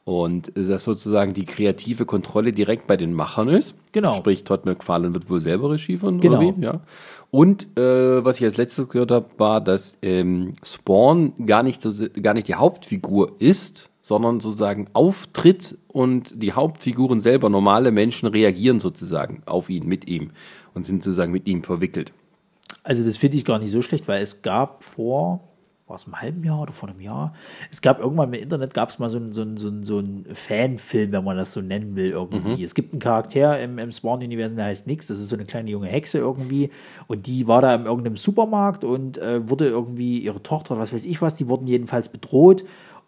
Und 0.09 0.53
dass 0.57 0.85
sozusagen 0.85 1.35
die 1.35 1.45
kreative 1.45 2.07
Kontrolle 2.07 2.55
direkt 2.55 2.87
bei 2.87 2.97
den 2.97 3.13
Machern 3.13 3.49
ist. 3.49 3.75
Genau. 3.93 4.15
Sprich, 4.15 4.43
Todd 4.43 4.65
McFarlane 4.65 5.13
wird 5.13 5.29
wohl 5.29 5.43
selber 5.43 5.71
Regie 5.71 5.99
führen, 5.99 6.19
Genau. 6.19 6.41
wie? 6.41 6.55
Ja. 6.65 6.81
Und 7.31 7.67
äh, 7.79 8.25
was 8.25 8.39
ich 8.39 8.45
als 8.45 8.57
letztes 8.57 8.89
gehört 8.89 9.11
habe, 9.11 9.27
war, 9.37 9.61
dass 9.61 9.99
ähm, 10.01 10.55
Spawn 10.65 11.35
gar 11.45 11.63
nicht, 11.63 11.83
so, 11.83 12.07
gar 12.23 12.33
nicht 12.33 12.49
die 12.49 12.55
Hauptfigur 12.55 13.33
ist, 13.39 13.91
sondern 14.01 14.41
sozusagen 14.41 14.87
auftritt 14.95 15.77
und 15.89 16.43
die 16.43 16.55
Hauptfiguren 16.55 17.21
selber, 17.21 17.51
normale 17.51 17.91
Menschen, 17.91 18.29
reagieren 18.31 18.81
sozusagen 18.81 19.43
auf 19.45 19.69
ihn, 19.69 19.87
mit 19.87 20.09
ihm 20.09 20.31
und 20.73 20.87
sind 20.87 21.03
sozusagen 21.05 21.33
mit 21.33 21.47
ihm 21.47 21.63
verwickelt. 21.63 22.15
Also 22.83 23.05
das 23.05 23.19
finde 23.19 23.37
ich 23.37 23.45
gar 23.45 23.59
nicht 23.59 23.73
so 23.73 23.83
schlecht, 23.83 24.09
weil 24.09 24.23
es 24.23 24.41
gab 24.41 24.85
vor, 24.85 25.47
war 25.89 25.97
es 25.97 26.05
im 26.05 26.20
halben 26.20 26.45
Jahr 26.45 26.61
oder 26.62 26.72
vor 26.72 26.89
einem 26.89 27.01
Jahr, 27.01 27.34
es 27.70 27.80
gab 27.82 27.99
irgendwann 28.01 28.32
im 28.32 28.41
Internet, 28.43 28.74
gab 28.74 28.91
es 28.91 28.99
mal 28.99 29.09
so 29.09 29.16
einen 29.18 29.32
so 29.32 29.43
einen- 29.43 29.57
so 29.57 29.68
einen- 29.68 29.84
so 29.84 29.99
einen 29.99 30.26
Fanfilm, 30.34 31.12
wenn 31.12 31.24
man 31.24 31.36
das 31.36 31.53
so 31.53 31.61
nennen 31.62 31.97
will 31.97 32.11
irgendwie. 32.11 32.62
Es 32.64 32.74
gibt 32.74 32.93
einen 32.93 33.01
Charakter 33.01 33.61
im, 33.61 33.78
im 33.78 33.91
Spawn-Universum, 33.91 34.57
der 34.57 34.66
heißt 34.66 34.86
Nix, 34.86 35.07
das 35.07 35.18
ist 35.18 35.28
so 35.30 35.36
eine 35.36 35.45
kleine 35.47 35.70
junge 35.70 35.89
Hexe 35.89 36.18
irgendwie. 36.18 36.70
Und 37.07 37.26
die 37.26 37.47
war 37.49 37.62
da 37.62 37.74
in 37.74 37.86
irgendeinem 37.86 38.16
Supermarkt 38.18 38.84
und 38.84 39.18
äh, 39.18 39.49
wurde 39.49 39.66
irgendwie, 39.68 40.18
ihre 40.18 40.43
Tochter, 40.43 40.78
was 40.78 40.93
weiß 40.93 41.07
ich 41.07 41.22
was, 41.22 41.34
die 41.34 41.49
wurden 41.49 41.66
jedenfalls 41.66 42.09
bedroht. 42.11 42.64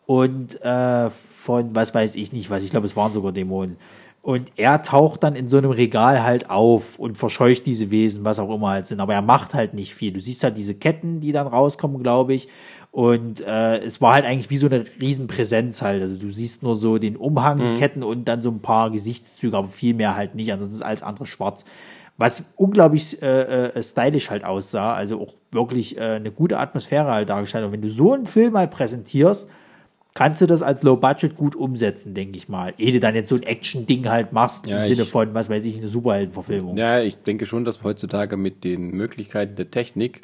Und 0.06 0.60
äh, 0.62 1.10
von, 1.10 1.74
was 1.74 1.94
weiß 1.94 2.16
ich 2.16 2.32
nicht 2.32 2.50
was, 2.50 2.64
ich 2.64 2.70
glaube 2.70 2.86
es 2.86 2.96
waren 2.96 3.12
sogar 3.12 3.30
Dämonen. 3.32 3.76
Und 4.22 4.52
er 4.56 4.82
taucht 4.82 5.22
dann 5.22 5.34
in 5.34 5.48
so 5.48 5.56
einem 5.56 5.70
Regal 5.70 6.22
halt 6.22 6.50
auf 6.50 6.98
und 6.98 7.16
verscheucht 7.16 7.64
diese 7.64 7.90
Wesen, 7.90 8.22
was 8.24 8.38
auch 8.38 8.54
immer 8.54 8.68
halt 8.68 8.86
sind. 8.86 9.00
Aber 9.00 9.14
er 9.14 9.22
macht 9.22 9.54
halt 9.54 9.72
nicht 9.72 9.94
viel. 9.94 10.12
Du 10.12 10.20
siehst 10.20 10.44
halt 10.44 10.58
diese 10.58 10.74
Ketten, 10.74 11.20
die 11.20 11.32
dann 11.32 11.46
rauskommen, 11.46 12.02
glaube 12.02 12.34
ich. 12.34 12.48
Und 12.92 13.40
äh, 13.40 13.78
es 13.78 14.00
war 14.00 14.14
halt 14.14 14.26
eigentlich 14.26 14.50
wie 14.50 14.56
so 14.58 14.66
eine 14.66 14.84
Riesenpräsenz 15.00 15.80
halt. 15.80 16.02
Also 16.02 16.18
du 16.18 16.28
siehst 16.28 16.62
nur 16.62 16.76
so 16.76 16.98
den 16.98 17.16
Umhang, 17.16 17.58
die 17.58 17.78
Ketten 17.78 18.02
und 18.02 18.26
dann 18.26 18.42
so 18.42 18.50
ein 18.50 18.60
paar 18.60 18.90
Gesichtszüge, 18.90 19.56
aber 19.56 19.68
viel 19.68 19.94
mehr 19.94 20.16
halt 20.16 20.34
nicht. 20.34 20.52
Ansonsten 20.52 20.76
ist 20.76 20.82
alles 20.82 21.02
andere 21.02 21.26
schwarz. 21.26 21.64
Was 22.18 22.52
unglaublich 22.56 23.22
äh, 23.22 23.68
äh, 23.68 23.82
stylisch 23.82 24.28
halt 24.28 24.44
aussah. 24.44 24.92
Also 24.92 25.20
auch 25.22 25.34
wirklich 25.50 25.96
äh, 25.96 26.16
eine 26.16 26.30
gute 26.30 26.58
Atmosphäre 26.58 27.10
halt 27.10 27.30
dargestellt. 27.30 27.64
Und 27.64 27.72
wenn 27.72 27.80
du 27.80 27.90
so 27.90 28.12
einen 28.12 28.26
Film 28.26 28.58
halt 28.58 28.70
präsentierst, 28.70 29.48
kannst 30.14 30.40
du 30.40 30.46
das 30.46 30.62
als 30.62 30.82
Low 30.82 30.96
Budget 30.96 31.36
gut 31.36 31.54
umsetzen, 31.56 32.14
denke 32.14 32.36
ich 32.36 32.48
mal. 32.48 32.74
Ehe 32.78 32.92
du 32.92 33.00
dann 33.00 33.14
jetzt 33.14 33.28
so 33.28 33.36
ein 33.36 33.42
Action-Ding 33.42 34.08
halt 34.08 34.32
machst, 34.32 34.66
Ja, 34.66 34.82
im 34.82 34.88
Sinne 34.88 35.02
ich- 35.02 35.10
von, 35.10 35.34
was 35.34 35.48
weiß 35.50 35.64
ich, 35.66 35.78
eine 35.78 35.88
Superheldenverfilmung. 35.88 36.76
Ja, 36.76 37.00
ich 37.00 37.16
denke 37.18 37.46
schon, 37.46 37.64
dass 37.64 37.82
heutzutage 37.82 38.36
mit 38.36 38.64
den 38.64 38.90
Möglichkeiten 38.90 39.54
der 39.56 39.70
Technik, 39.70 40.22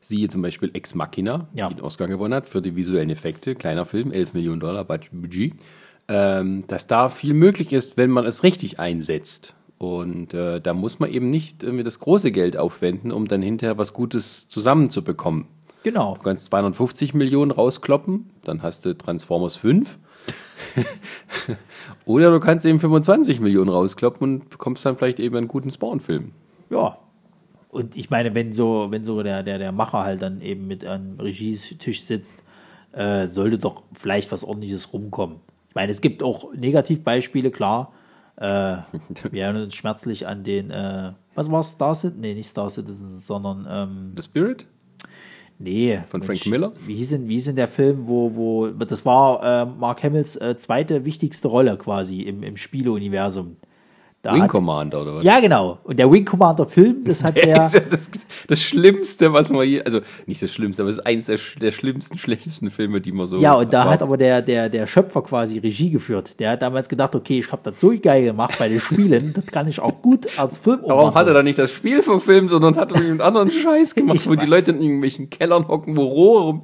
siehe 0.00 0.28
zum 0.28 0.42
Beispiel 0.42 0.70
Ex 0.74 0.94
Machina, 0.94 1.48
Ja. 1.54 1.68
die 1.68 1.76
den 1.76 1.84
Oscar 1.84 2.06
gewonnen 2.06 2.34
hat 2.34 2.48
für 2.48 2.62
die 2.62 2.76
visuellen 2.76 3.10
Effekte, 3.10 3.54
kleiner 3.54 3.84
Film, 3.86 4.12
11 4.12 4.34
Millionen 4.34 4.60
Dollar 4.60 4.84
Budget, 4.84 5.54
ähm, 6.08 6.64
dass 6.68 6.86
da 6.86 7.08
viel 7.08 7.34
möglich 7.34 7.72
ist, 7.72 7.96
wenn 7.96 8.10
man 8.10 8.24
es 8.26 8.42
richtig 8.42 8.78
einsetzt. 8.78 9.54
Und 9.78 10.32
äh, 10.32 10.60
da 10.60 10.72
muss 10.72 11.00
man 11.00 11.10
eben 11.10 11.28
nicht 11.28 11.62
irgendwie 11.62 11.84
das 11.84 11.98
große 11.98 12.30
Geld 12.32 12.56
aufwenden, 12.56 13.12
um 13.12 13.28
dann 13.28 13.42
hinterher 13.42 13.76
was 13.76 13.92
Gutes 13.92 14.48
zusammenzubekommen. 14.48 15.46
Genau. 15.86 16.16
Du 16.16 16.22
kannst 16.22 16.46
250 16.46 17.14
Millionen 17.14 17.52
rauskloppen, 17.52 18.28
dann 18.42 18.64
hast 18.64 18.84
du 18.84 18.98
Transformers 18.98 19.54
5 19.54 20.00
Oder 22.04 22.32
du 22.32 22.40
kannst 22.40 22.66
eben 22.66 22.80
25 22.80 23.38
Millionen 23.38 23.70
rauskloppen 23.70 24.40
und 24.40 24.50
bekommst 24.50 24.84
dann 24.84 24.96
vielleicht 24.96 25.20
eben 25.20 25.36
einen 25.36 25.46
guten 25.46 25.70
Spawn-Film. 25.70 26.32
Ja. 26.70 26.98
Und 27.68 27.94
ich 27.94 28.10
meine, 28.10 28.34
wenn 28.34 28.52
so, 28.52 28.88
wenn 28.90 29.04
so 29.04 29.22
der, 29.22 29.44
der, 29.44 29.58
der 29.58 29.70
Macher 29.70 30.02
halt 30.02 30.22
dann 30.22 30.40
eben 30.40 30.66
mit 30.66 30.84
einem 30.84 31.20
Regietisch 31.20 32.02
sitzt, 32.02 32.42
äh, 32.90 33.28
sollte 33.28 33.58
doch 33.58 33.84
vielleicht 33.92 34.32
was 34.32 34.42
ordentliches 34.42 34.92
rumkommen. 34.92 35.36
Ich 35.68 35.76
meine, 35.76 35.92
es 35.92 36.00
gibt 36.00 36.20
auch 36.24 36.52
Negativbeispiele, 36.52 37.52
klar. 37.52 37.92
Äh, 38.34 38.42
wir 39.30 39.44
erinnern 39.44 39.62
uns 39.62 39.76
schmerzlich 39.76 40.26
an 40.26 40.42
den, 40.42 40.72
äh, 40.72 41.12
was 41.36 41.48
war 41.48 41.62
Star 41.62 41.94
Citizen? 41.94 42.22
Nee, 42.22 42.34
nicht 42.34 42.48
Star 42.48 42.70
Citizen, 42.70 43.20
sondern 43.20 43.68
ähm, 43.70 44.14
The 44.16 44.24
Spirit? 44.24 44.66
Nee. 45.58 46.00
Von 46.08 46.22
Frank 46.22 46.46
Miller? 46.46 46.72
Wie 46.86 46.94
hieß, 46.94 47.10
denn, 47.10 47.28
wie 47.28 47.34
hieß 47.34 47.46
denn 47.46 47.56
der 47.56 47.68
Film, 47.68 48.06
wo, 48.06 48.34
wo 48.34 48.66
das 48.68 49.06
war 49.06 49.62
äh, 49.62 49.64
Mark 49.64 50.02
Hamills 50.02 50.36
äh, 50.36 50.56
zweite 50.56 51.04
wichtigste 51.04 51.48
Rolle 51.48 51.76
quasi 51.78 52.22
im, 52.22 52.42
im 52.42 52.56
Spieleuniversum. 52.56 53.56
Da 54.22 54.34
Wing 54.34 54.42
hat- 54.42 54.50
Commander 54.50 55.02
oder 55.02 55.14
was? 55.16 55.24
Ja, 55.24 55.38
genau. 55.38 55.78
Und 55.84 55.98
der 56.00 56.10
Wing 56.10 56.24
Commander 56.24 56.66
Film, 56.66 57.04
das 57.04 57.22
hat 57.22 57.36
Der 57.36 57.44
der. 57.46 57.66
ist 57.66 57.74
ja 57.74 57.80
das, 57.80 58.10
das 58.48 58.60
Schlimmste, 58.60 59.32
was 59.32 59.50
man 59.50 59.68
je, 59.68 59.82
also 59.82 60.00
nicht 60.26 60.42
das 60.42 60.52
Schlimmste, 60.52 60.82
aber 60.82 60.90
es 60.90 60.96
ist 60.98 61.06
eins 61.06 61.26
der, 61.26 61.38
der 61.60 61.70
schlimmsten, 61.70 62.18
schlechtesten 62.18 62.70
Filme, 62.72 63.00
die 63.00 63.12
man 63.12 63.26
so. 63.26 63.38
Ja, 63.38 63.54
und 63.54 63.72
da 63.72 63.80
hat 63.84 63.86
überhaupt- 63.86 64.02
aber 64.02 64.16
der, 64.16 64.42
der, 64.42 64.68
der 64.68 64.86
Schöpfer 64.88 65.22
quasi 65.22 65.58
Regie 65.58 65.90
geführt. 65.90 66.40
Der 66.40 66.50
hat 66.50 66.62
damals 66.62 66.88
gedacht, 66.88 67.14
okay, 67.14 67.38
ich 67.38 67.52
habe 67.52 67.62
das 67.70 67.80
so 67.80 67.92
geil 68.02 68.24
gemacht 68.24 68.56
bei 68.58 68.68
den 68.68 68.80
Spielen, 68.80 69.32
das 69.32 69.46
kann 69.46 69.68
ich 69.68 69.78
auch 69.78 70.02
gut 70.02 70.26
als 70.38 70.58
Film 70.58 70.80
Warum 70.82 71.14
hat 71.14 71.28
er 71.28 71.34
dann 71.34 71.44
nicht 71.44 71.58
das 71.60 71.70
Spiel 71.70 72.02
verfilmt, 72.02 72.50
sondern 72.50 72.74
hat 72.76 72.90
irgendeinen 72.90 73.20
anderen 73.20 73.50
Scheiß 73.52 73.94
gemacht, 73.94 74.16
Ich 74.16 74.26
wo 74.28 74.34
die 74.34 74.40
weiß. 74.40 74.48
Leute 74.48 74.70
in 74.72 74.82
irgendwelchen 74.82 75.30
Kellern 75.30 75.68
hocken, 75.68 75.96
wo 75.96 76.02
Rohre 76.04 76.42
rum. 76.44 76.62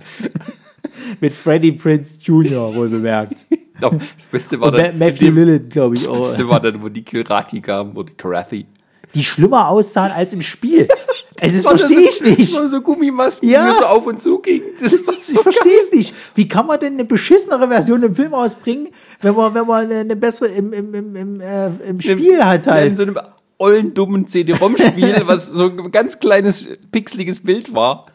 Mit 1.21 1.33
Freddie 1.33 1.73
Prince 1.73 2.19
Jr. 2.21 2.75
wohl 2.75 2.89
bemerkt. 2.89 3.47
Doch, 3.83 3.93
Das 3.93 4.27
Beste 4.31 4.59
war 4.61 4.69
Und 4.69 4.79
dann, 4.79 4.99
Ma- 4.99 5.07
Matthew 5.07 5.27
in 5.27 5.35
Lillard, 5.37 5.71
glaube 5.71 5.95
ich, 5.97 6.03
das 6.05 6.11
auch. 6.11 6.29
Beste 6.29 6.49
war 6.49 6.61
dann, 6.61 6.83
wo 6.83 6.89
die 6.89 7.03
Kirati 7.03 7.61
kamen, 7.61 7.95
die 8.07 8.15
Karathi. 8.15 8.67
Die 9.15 9.23
schlimmer 9.25 9.69
aussahen 9.69 10.11
als 10.13 10.33
im 10.33 10.41
Spiel. 10.41 10.89
Ist, 11.43 11.57
Das 11.57 11.65
war 11.65 11.77
verstehe 11.77 12.11
so- 12.13 12.25
ich 12.25 12.39
nicht. 12.39 12.53
Das 12.55 12.61
war 12.63 12.69
so 12.71 12.81
Gummimasken, 12.81 13.49
Ja. 13.49 13.69
die 13.73 13.79
so 13.81 13.85
auf 13.87 14.07
und 14.07 14.21
zu 14.21 14.39
gingen. 14.39 14.63
Das 14.81 14.93
ist 14.93 15.09
Das, 15.09 15.29
ich 15.29 15.39
verstehe 15.41 15.77
es 15.81 15.91
nicht. 15.93 16.15
Wie 16.37 16.47
kann 16.47 16.67
man 16.67 16.79
denn 16.79 16.93
eine 16.95 17.05
beschissenere 17.05 17.67
Version 17.69 18.03
im 18.05 18.15
Film 18.15 18.33
rausbringen, 18.33 18.89
wenn 19.21 19.35
man, 19.35 19.53
wenn 19.53 19.67
man 19.67 19.91
eine, 19.91 20.15
bessere 20.17 20.49
im, 20.49 20.73
im, 20.73 20.95
im, 20.95 21.17
im, 21.17 21.41
äh, 21.41 21.67
im 21.89 22.01
Spiel 22.01 22.45
hat 22.45 22.67
In 22.69 22.73
halt? 22.73 22.97
so 22.97 23.03
einem 23.03 23.19
ollen, 23.59 23.93
dummen 23.93 24.29
CD-ROM-Spiel, 24.29 25.23
was 25.27 25.49
so 25.49 25.65
ein 25.65 25.91
ganz 25.91 26.21
kleines, 26.21 26.69
pixeliges 26.93 27.43
Bild 27.43 27.75
war. 27.75 28.07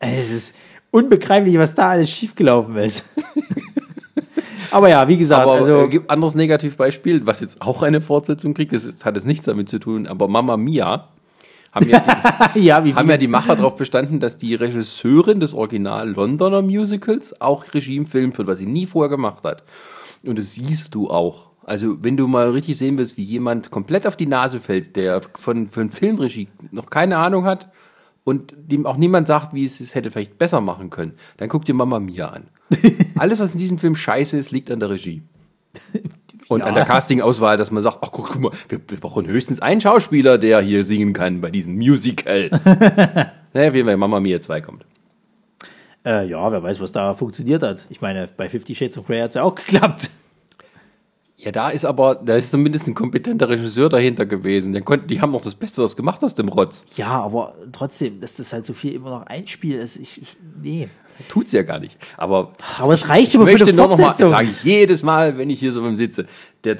Es 0.00 0.30
ist 0.32 0.56
unbegreiflich, 0.90 1.56
was 1.58 1.74
da 1.76 1.90
alles 1.90 2.10
schiefgelaufen 2.10 2.76
ist. 2.76 3.04
Aber 4.70 4.88
ja, 4.88 5.06
wie 5.08 5.16
gesagt, 5.16 5.42
Aber 5.42 5.52
also 5.54 5.84
äh, 5.84 5.88
gibt 5.88 6.10
anderes 6.10 6.34
Negativbeispiel, 6.34 7.26
was 7.26 7.40
jetzt 7.40 7.60
auch 7.62 7.82
eine 7.82 8.00
Fortsetzung 8.00 8.54
kriegt, 8.54 8.72
das 8.72 9.04
hat 9.04 9.14
jetzt 9.14 9.26
nichts 9.26 9.46
damit 9.46 9.68
zu 9.68 9.78
tun, 9.78 10.06
aber 10.06 10.28
Mama 10.28 10.56
Mia 10.56 11.08
haben 11.72 11.88
ja, 11.88 12.50
die, 12.54 12.64
ja, 12.64 12.76
haben 12.76 13.10
ja 13.10 13.16
die 13.16 13.28
Macher 13.28 13.56
darauf 13.56 13.76
bestanden, 13.76 14.20
dass 14.20 14.36
die 14.36 14.54
Regisseurin 14.54 15.40
des 15.40 15.54
Original 15.54 16.10
Londoner 16.10 16.62
Musicals 16.62 17.40
auch 17.40 17.64
Regie 17.74 17.96
im 17.96 18.06
Film 18.06 18.32
führt, 18.32 18.48
was 18.48 18.58
sie 18.58 18.66
nie 18.66 18.86
vorher 18.86 19.10
gemacht 19.10 19.42
hat. 19.44 19.64
Und 20.24 20.38
das 20.38 20.52
siehst 20.52 20.94
du 20.94 21.10
auch. 21.10 21.50
Also, 21.64 22.02
wenn 22.02 22.16
du 22.16 22.28
mal 22.28 22.50
richtig 22.50 22.78
sehen 22.78 22.98
willst, 22.98 23.16
wie 23.16 23.22
jemand 23.22 23.70
komplett 23.70 24.06
auf 24.06 24.16
die 24.16 24.26
Nase 24.26 24.60
fällt, 24.60 24.96
der 24.96 25.22
von, 25.38 25.68
von 25.70 25.90
Filmregie 25.90 26.48
noch 26.70 26.90
keine 26.90 27.16
Ahnung 27.18 27.44
hat 27.44 27.68
und 28.24 28.54
dem 28.56 28.86
auch 28.86 28.96
niemand 28.96 29.26
sagt, 29.28 29.54
wie 29.54 29.64
es 29.64 29.80
es 29.80 29.94
hätte 29.94 30.10
vielleicht 30.10 30.38
besser 30.38 30.60
machen 30.60 30.90
können, 30.90 31.12
dann 31.36 31.48
guck 31.48 31.64
dir 31.64 31.74
Mama 31.74 31.98
Mia 32.00 32.28
an. 32.28 32.48
Alles, 33.18 33.38
was 33.40 33.52
in 33.52 33.58
diesem 33.60 33.78
Film 33.78 33.94
scheiße 33.96 34.36
ist, 34.36 34.50
liegt 34.50 34.70
an 34.70 34.80
der 34.80 34.90
Regie. 34.90 35.22
Und 36.48 36.60
Ja. 36.60 36.66
an 36.66 36.74
der 36.74 36.84
Castingauswahl, 36.84 37.56
dass 37.56 37.70
man 37.70 37.82
sagt, 37.82 37.98
ach 38.02 38.10
guck, 38.12 38.28
guck 38.32 38.40
mal, 38.40 38.50
wir, 38.68 38.78
wir 38.86 39.00
brauchen 39.00 39.26
höchstens 39.26 39.62
einen 39.62 39.80
Schauspieler, 39.80 40.36
der 40.36 40.60
hier 40.60 40.84
singen 40.84 41.14
kann 41.14 41.40
bei 41.40 41.50
diesem 41.50 41.74
Musical. 41.74 42.50
naja, 43.54 43.72
wie 43.72 43.86
wenn 43.86 43.98
Mama 43.98 44.20
Mia 44.20 44.40
2 44.40 44.60
kommt. 44.60 44.84
äh, 46.04 46.26
ja, 46.28 46.52
wer 46.52 46.62
weiß, 46.62 46.80
was 46.80 46.92
da 46.92 47.14
funktioniert 47.14 47.62
hat. 47.62 47.86
Ich 47.88 48.02
meine, 48.02 48.28
bei 48.36 48.50
Fifty 48.50 48.74
Shades 48.74 48.98
of 48.98 49.06
Grey 49.06 49.20
hat 49.20 49.30
es 49.30 49.34
ja 49.36 49.42
auch 49.42 49.54
geklappt. 49.54 50.10
Ja, 51.44 51.52
da 51.52 51.68
ist 51.68 51.84
aber, 51.84 52.14
da 52.14 52.36
ist 52.36 52.50
zumindest 52.50 52.88
ein 52.88 52.94
kompetenter 52.94 53.50
Regisseur 53.50 53.90
dahinter 53.90 54.24
gewesen. 54.24 54.72
Der 54.72 54.80
konnte, 54.80 55.06
die 55.06 55.20
haben 55.20 55.32
noch 55.32 55.42
das 55.42 55.54
Beste 55.54 55.82
draus 55.82 55.94
gemacht 55.94 56.24
aus 56.24 56.34
dem 56.34 56.48
Rotz. 56.48 56.84
Ja, 56.96 57.22
aber 57.22 57.54
trotzdem, 57.70 58.18
dass 58.20 58.36
das 58.36 58.52
halt 58.54 58.64
so 58.64 58.72
viel 58.72 58.94
immer 58.94 59.10
noch 59.10 59.26
ein 59.26 59.46
Spiel 59.46 59.78
ist, 59.78 59.96
ich, 59.96 60.22
nee. 60.62 60.88
Tut's 61.28 61.52
ja 61.52 61.62
gar 61.62 61.78
nicht. 61.78 61.98
Aber 62.16 62.54
Aber 62.78 62.94
es 62.94 63.08
reicht 63.08 63.28
ich 63.28 63.34
immer 63.34 63.46
für 63.46 63.62
eine 63.62 63.72
nur 63.72 63.88
noch 63.88 63.90
mal, 63.90 63.96
das 63.96 64.04
Fortsetzung. 64.06 64.32
sage 64.32 64.48
ich 64.50 64.64
jedes 64.64 65.02
Mal, 65.02 65.36
wenn 65.38 65.50
ich 65.50 65.60
hier 65.60 65.70
so 65.70 65.82
beim 65.82 65.96
sitze, 65.98 66.26
der 66.64 66.78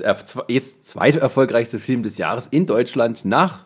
jetzt 0.49 0.85
zweite 0.85 1.21
erfolgreichste 1.21 1.79
Film 1.79 2.03
des 2.03 2.17
Jahres 2.19 2.47
in 2.47 2.67
Deutschland 2.67 3.25
nach 3.25 3.65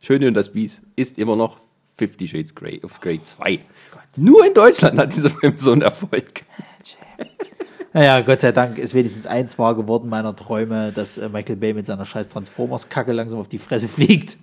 Schöne 0.00 0.28
und 0.28 0.34
das 0.34 0.52
Biest 0.52 0.82
ist 0.94 1.18
immer 1.18 1.34
noch 1.34 1.58
Fifty 1.96 2.28
Shades 2.28 2.54
Grey 2.54 2.80
of 2.84 3.00
Grey 3.00 3.20
2. 3.20 3.58
Nur 4.16 4.46
in 4.46 4.54
Deutschland 4.54 4.98
hat 4.98 5.14
dieser 5.14 5.30
Film 5.30 5.56
so 5.56 5.72
einen 5.72 5.82
Erfolg. 5.82 6.44
Naja, 7.92 8.20
Gott 8.20 8.40
sei 8.40 8.52
Dank 8.52 8.78
ist 8.78 8.94
wenigstens 8.94 9.26
eins 9.26 9.58
wahr 9.58 9.74
geworden 9.74 10.08
meiner 10.08 10.36
Träume, 10.36 10.92
dass 10.92 11.18
äh, 11.18 11.28
Michael 11.28 11.56
Bay 11.56 11.72
mit 11.74 11.86
seiner 11.86 12.04
scheiß 12.04 12.28
Transformers-Kacke 12.28 13.12
langsam 13.12 13.40
auf 13.40 13.48
die 13.48 13.58
Fresse 13.58 13.88
fliegt. 13.88 14.36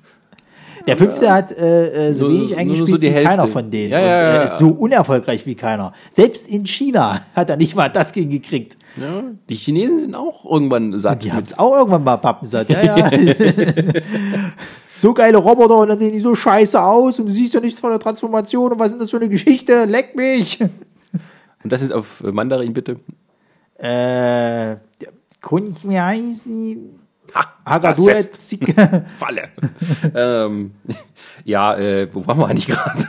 Der 0.88 0.98
fünfte 0.98 1.32
hat 1.32 1.52
äh, 1.52 2.10
äh, 2.10 2.14
so 2.14 2.26
Nur- 2.26 2.34
wenig 2.34 2.58
eingespielt 2.58 2.90
so 2.90 3.02
wie 3.02 3.10
Hälfte. 3.10 3.30
keiner 3.30 3.48
von 3.48 3.72
denen. 3.72 3.92
Ja, 3.92 4.00
und 4.00 4.06
ja, 4.06 4.10
ja, 4.10 4.32
äh, 4.32 4.36
ja. 4.36 4.44
ist 4.44 4.58
so 4.58 4.70
unerfolgreich 4.70 5.46
wie 5.46 5.56
keiner. 5.56 5.94
Selbst 6.12 6.48
in 6.48 6.66
China 6.66 7.22
hat 7.36 7.50
er 7.50 7.58
nicht 7.58 7.76
mal 7.76 7.90
das 7.90 8.14
hingekriegt. 8.14 8.78
Ja, 9.00 9.24
die 9.50 9.56
Chinesen 9.56 10.00
sind 10.00 10.16
auch 10.16 10.46
irgendwann 10.46 11.00
satt. 11.00 11.24
Die 11.24 11.34
haben 11.34 11.44
es 11.44 11.58
auch 11.58 11.76
irgendwann 11.76 12.04
mal 12.04 12.18
pappensatt. 12.18 12.70
Ja, 12.70 12.84
ja. 12.84 13.10
so 14.96 15.14
geile 15.14 15.38
Roboter 15.38 15.80
und 15.80 15.90
dann 15.90 16.00
sehen 16.00 16.14
die 16.14 16.20
so 16.20 16.36
scheiße 16.36 16.82
aus 16.82 17.20
und 17.20 17.28
du 17.28 17.34
siehst 17.34 17.54
ja 17.54 17.60
nichts 17.60 17.80
von 17.80 17.90
der 17.90 18.00
Transformation 18.00 18.72
und 18.72 18.80
was 18.80 18.92
ist 18.92 19.02
das 19.02 19.10
für 19.10 19.18
eine 19.18 19.30
Geschichte? 19.30 19.86
Leck 19.86 20.16
mich! 20.16 20.60
Und 20.62 21.72
das 21.72 21.82
ist 21.82 21.92
auf 21.92 22.24
äh, 22.24 22.32
Mandarin 22.32 22.74
bitte. 22.74 22.98
Äh, 23.86 24.78
Kunst 25.42 25.86
mir 25.86 26.06
heißen. 26.06 27.00
Falle. 29.18 29.50
ähm, 30.16 30.72
ja, 31.44 31.78
äh, 31.78 32.08
wo 32.14 32.26
waren 32.26 32.40
wir 32.40 32.48
eigentlich 32.48 32.68
gerade? 32.68 33.06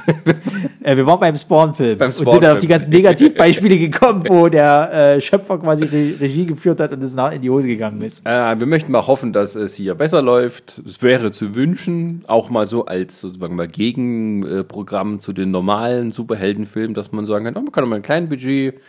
Äh, 0.83 0.97
wir 0.97 1.07
waren 1.07 1.21
beim 1.21 1.37
Spawn-Film 1.37 1.99
Beim 1.99 2.09
und 2.09 2.15
sind 2.15 2.43
dann 2.43 2.57
auf 2.57 2.61
die 2.61 2.67
ganzen 2.67 2.91
Negativbeispiele 2.91 3.79
gekommen, 3.91 4.25
wo 4.29 4.49
der 4.49 5.17
äh, 5.17 5.21
Schöpfer 5.21 5.59
quasi 5.59 5.85
Re 5.85 6.21
Regie 6.21 6.47
geführt 6.47 6.81
hat 6.81 6.93
und 6.93 7.03
es 7.03 7.15
nach 7.15 7.33
in 7.33 7.43
die 7.43 7.51
Hose 7.51 7.69
gegangen 7.69 8.03
ist. 8.03 8.27
Äh, 8.27 8.59
wir 8.59 8.67
möchten 8.67 8.93
mal 8.93 9.07
hoffen, 9.07 9.33
dass 9.33 9.55
es 9.55 9.75
hier 9.75 9.95
besser 9.95 10.23
läuft. 10.23 10.81
Es 10.87 11.03
wäre 11.03 11.31
zu 11.31 11.55
wünschen, 11.55 12.25
auch 12.27 12.51
mal 12.51 12.67
so 12.67 12.87
als 12.87 13.21
sozusagen 13.21 13.57
mal 13.57 13.69
Gegenprogramm 13.69 15.21
zu 15.21 15.33
den 15.33 15.51
normalen 15.51 16.13
Superheldenfilmen, 16.13 16.95
dass 16.95 17.13
man 17.13 17.27
sagen 17.27 17.47
kann, 17.47 17.57
oh, 17.57 17.63
man 17.63 17.73
kann 17.73 17.89
mal 17.89 17.97
ein 17.97 18.03
kleines 18.03 18.29
Budget. 18.29 18.81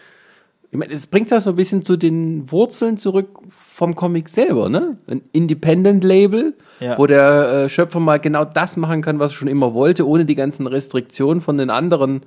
Ich 0.69 0.77
meine, 0.77 0.93
es 0.93 1.07
bringt 1.07 1.31
das 1.31 1.45
so 1.45 1.51
ein 1.51 1.55
bisschen 1.55 1.81
zu 1.81 1.95
den 1.95 2.51
Wurzeln 2.51 2.97
zurück 2.97 3.39
vom 3.49 3.95
Comic 3.95 4.27
selber, 4.27 4.67
ne? 4.67 4.97
Ein 5.09 5.21
Independent-Label, 5.31 6.55
Ja. 6.79 6.97
wo 6.97 7.05
der 7.07 7.65
äh, 7.65 7.69
Schöpfer 7.69 7.99
mal 7.99 8.19
genau 8.19 8.43
das 8.45 8.75
machen 8.77 9.01
kann, 9.01 9.19
was 9.19 9.31
er 9.31 9.35
schon 9.35 9.47
immer 9.47 9.73
wollte, 9.73 10.05
ohne 10.07 10.25
die 10.25 10.35
ganzen 10.35 10.67
Restriktionen 10.67 11.39
von 11.41 11.57
den 11.57 11.69
anderen 11.69 12.21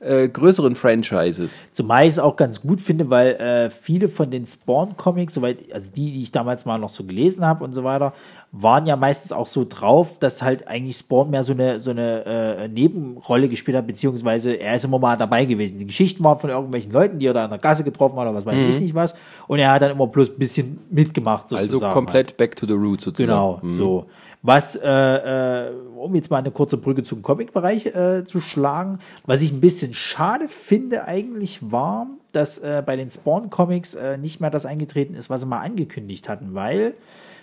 äh, 0.00 0.28
größeren 0.28 0.74
Franchises. 0.74 1.62
Zumal 1.72 2.02
ich 2.02 2.10
es 2.10 2.18
auch 2.18 2.36
ganz 2.36 2.60
gut 2.60 2.80
finde, 2.80 3.08
weil 3.08 3.28
äh, 3.36 3.70
viele 3.70 4.08
von 4.08 4.30
den 4.30 4.44
Spawn-Comics, 4.44 5.34
soweit, 5.34 5.72
also 5.72 5.90
die, 5.94 6.10
die 6.12 6.22
ich 6.22 6.32
damals 6.32 6.66
mal 6.66 6.78
noch 6.78 6.90
so 6.90 7.04
gelesen 7.04 7.46
habe 7.46 7.64
und 7.64 7.72
so 7.72 7.82
weiter, 7.84 8.12
waren 8.58 8.86
ja 8.86 8.96
meistens 8.96 9.32
auch 9.32 9.46
so 9.46 9.66
drauf, 9.68 10.18
dass 10.18 10.42
halt 10.42 10.66
eigentlich 10.66 10.96
Spawn 10.96 11.30
mehr 11.30 11.44
so 11.44 11.52
eine, 11.52 11.80
so 11.80 11.90
eine 11.90 12.24
äh, 12.24 12.68
Nebenrolle 12.68 13.48
gespielt 13.48 13.76
hat, 13.76 13.86
beziehungsweise 13.86 14.54
er 14.54 14.76
ist 14.76 14.84
immer 14.84 14.98
mal 14.98 15.16
dabei 15.16 15.44
gewesen. 15.44 15.78
Die 15.78 15.86
Geschichten 15.86 16.24
waren 16.24 16.38
von 16.38 16.50
irgendwelchen 16.50 16.90
Leuten, 16.90 17.18
die 17.18 17.26
er 17.26 17.34
da 17.34 17.44
in 17.44 17.50
der 17.50 17.58
Gasse 17.58 17.84
getroffen 17.84 18.18
hat 18.18 18.22
oder 18.22 18.34
was 18.34 18.46
weiß 18.46 18.60
ich 18.60 18.80
nicht 18.80 18.94
was. 18.94 19.14
Und 19.46 19.58
er 19.58 19.72
hat 19.72 19.82
dann 19.82 19.90
immer 19.90 20.06
bloß 20.06 20.30
ein 20.30 20.38
bisschen 20.38 20.78
mitgemacht 20.90 21.48
sozusagen. 21.48 21.84
Also 21.84 21.94
komplett 21.94 22.36
back 22.36 22.56
to 22.56 22.66
the 22.66 22.72
roots 22.72 23.04
sozusagen. 23.04 23.60
Genau, 23.60 23.76
so. 23.76 24.06
Was, 24.42 24.76
äh, 24.76 24.88
äh, 24.88 25.72
um 25.96 26.14
jetzt 26.14 26.30
mal 26.30 26.38
eine 26.38 26.52
kurze 26.52 26.76
Brücke 26.76 27.02
zum 27.02 27.20
Comic-Bereich 27.20 27.86
äh, 27.86 28.24
zu 28.24 28.40
schlagen, 28.40 29.00
was 29.24 29.42
ich 29.42 29.52
ein 29.52 29.60
bisschen 29.60 29.92
schade 29.92 30.48
finde 30.48 31.04
eigentlich 31.04 31.72
war, 31.72 32.06
dass 32.32 32.58
äh, 32.60 32.82
bei 32.86 32.96
den 32.96 33.10
Spawn-Comics 33.10 33.96
äh, 33.96 34.18
nicht 34.18 34.40
mehr 34.40 34.50
das 34.50 34.64
eingetreten 34.64 35.14
ist, 35.14 35.30
was 35.30 35.40
sie 35.40 35.46
mal 35.48 35.60
angekündigt 35.60 36.28
hatten, 36.28 36.54
weil 36.54 36.94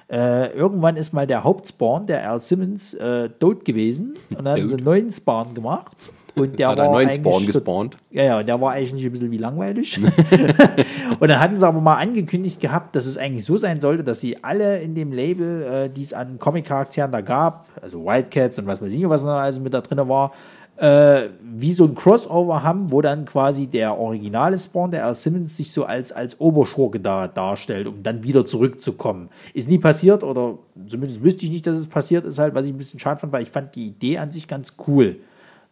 äh, 0.09 0.51
irgendwann 0.53 0.95
ist 0.95 1.13
mal 1.13 1.27
der 1.27 1.43
Hauptspawn, 1.43 2.05
der 2.05 2.29
Al 2.29 2.39
Simmons, 2.39 2.93
äh, 2.93 3.29
tot 3.39 3.65
gewesen 3.65 4.15
und 4.37 4.45
dann 4.45 4.59
haben 4.59 4.67
sie 4.67 4.75
einen 4.75 4.83
neuen 4.83 5.11
Spawn 5.11 5.53
gemacht. 5.53 6.11
Und 6.35 6.57
der 6.57 6.69
Hat 6.69 6.77
war 6.77 6.85
einen 6.85 6.93
neuen 6.93 7.09
eigentlich 7.09 7.21
Spawn 7.21 7.45
gespawnt. 7.45 7.97
ja, 8.09 8.23
ja, 8.23 8.39
und 8.39 8.47
der 8.47 8.59
war 8.59 8.71
eigentlich 8.71 9.05
ein 9.05 9.11
bisschen 9.11 9.29
wie 9.29 9.37
langweilig. 9.37 9.99
und 11.19 11.27
dann 11.27 11.39
hatten 11.39 11.57
sie 11.57 11.67
aber 11.67 11.79
mal 11.79 11.97
angekündigt 11.97 12.59
gehabt, 12.59 12.95
dass 12.95 13.05
es 13.05 13.17
eigentlich 13.17 13.45
so 13.45 13.57
sein 13.57 13.79
sollte, 13.79 14.03
dass 14.03 14.19
sie 14.19 14.43
alle 14.43 14.81
in 14.81 14.95
dem 14.95 15.11
Label, 15.11 15.63
äh, 15.63 15.89
die 15.89 16.01
es 16.01 16.13
an 16.13 16.39
Comic-Charakteren 16.39 17.11
da 17.11 17.21
gab, 17.21 17.67
also 17.81 18.03
Wildcats 18.03 18.57
und 18.57 18.65
was 18.65 18.81
weiß 18.81 18.91
ich, 18.91 19.07
was 19.07 19.23
noch 19.23 19.31
alles 19.31 19.59
mit 19.59 19.73
da 19.73 19.81
drin 19.81 20.07
war, 20.09 20.31
äh, 20.77 21.29
wie 21.41 21.71
so 21.71 21.85
ein 21.85 21.95
Crossover 21.95 22.63
haben, 22.63 22.91
wo 22.91 23.01
dann 23.01 23.25
quasi 23.25 23.67
der 23.67 23.97
originale 23.97 24.57
Spawn, 24.57 24.91
der 24.91 25.05
Al 25.05 25.15
Simmons, 25.15 25.55
sich 25.55 25.71
so 25.71 25.85
als, 25.85 26.11
als 26.11 26.39
Oberschurke 26.39 26.99
da 26.99 27.27
darstellt, 27.27 27.87
um 27.87 28.01
dann 28.01 28.23
wieder 28.23 28.45
zurückzukommen. 28.45 29.29
Ist 29.53 29.69
nie 29.69 29.77
passiert 29.77 30.23
oder 30.23 30.57
zumindest 30.87 31.23
wüsste 31.23 31.45
ich 31.45 31.51
nicht, 31.51 31.67
dass 31.67 31.77
es 31.77 31.87
passiert 31.87 32.25
ist 32.25 32.39
halt, 32.39 32.55
was 32.55 32.65
ich 32.65 32.73
ein 32.73 32.77
bisschen 32.77 32.99
schade 32.99 33.19
fand, 33.19 33.31
weil 33.31 33.43
ich 33.43 33.51
fand 33.51 33.75
die 33.75 33.87
Idee 33.87 34.17
an 34.17 34.31
sich 34.31 34.47
ganz 34.47 34.75
cool. 34.87 35.17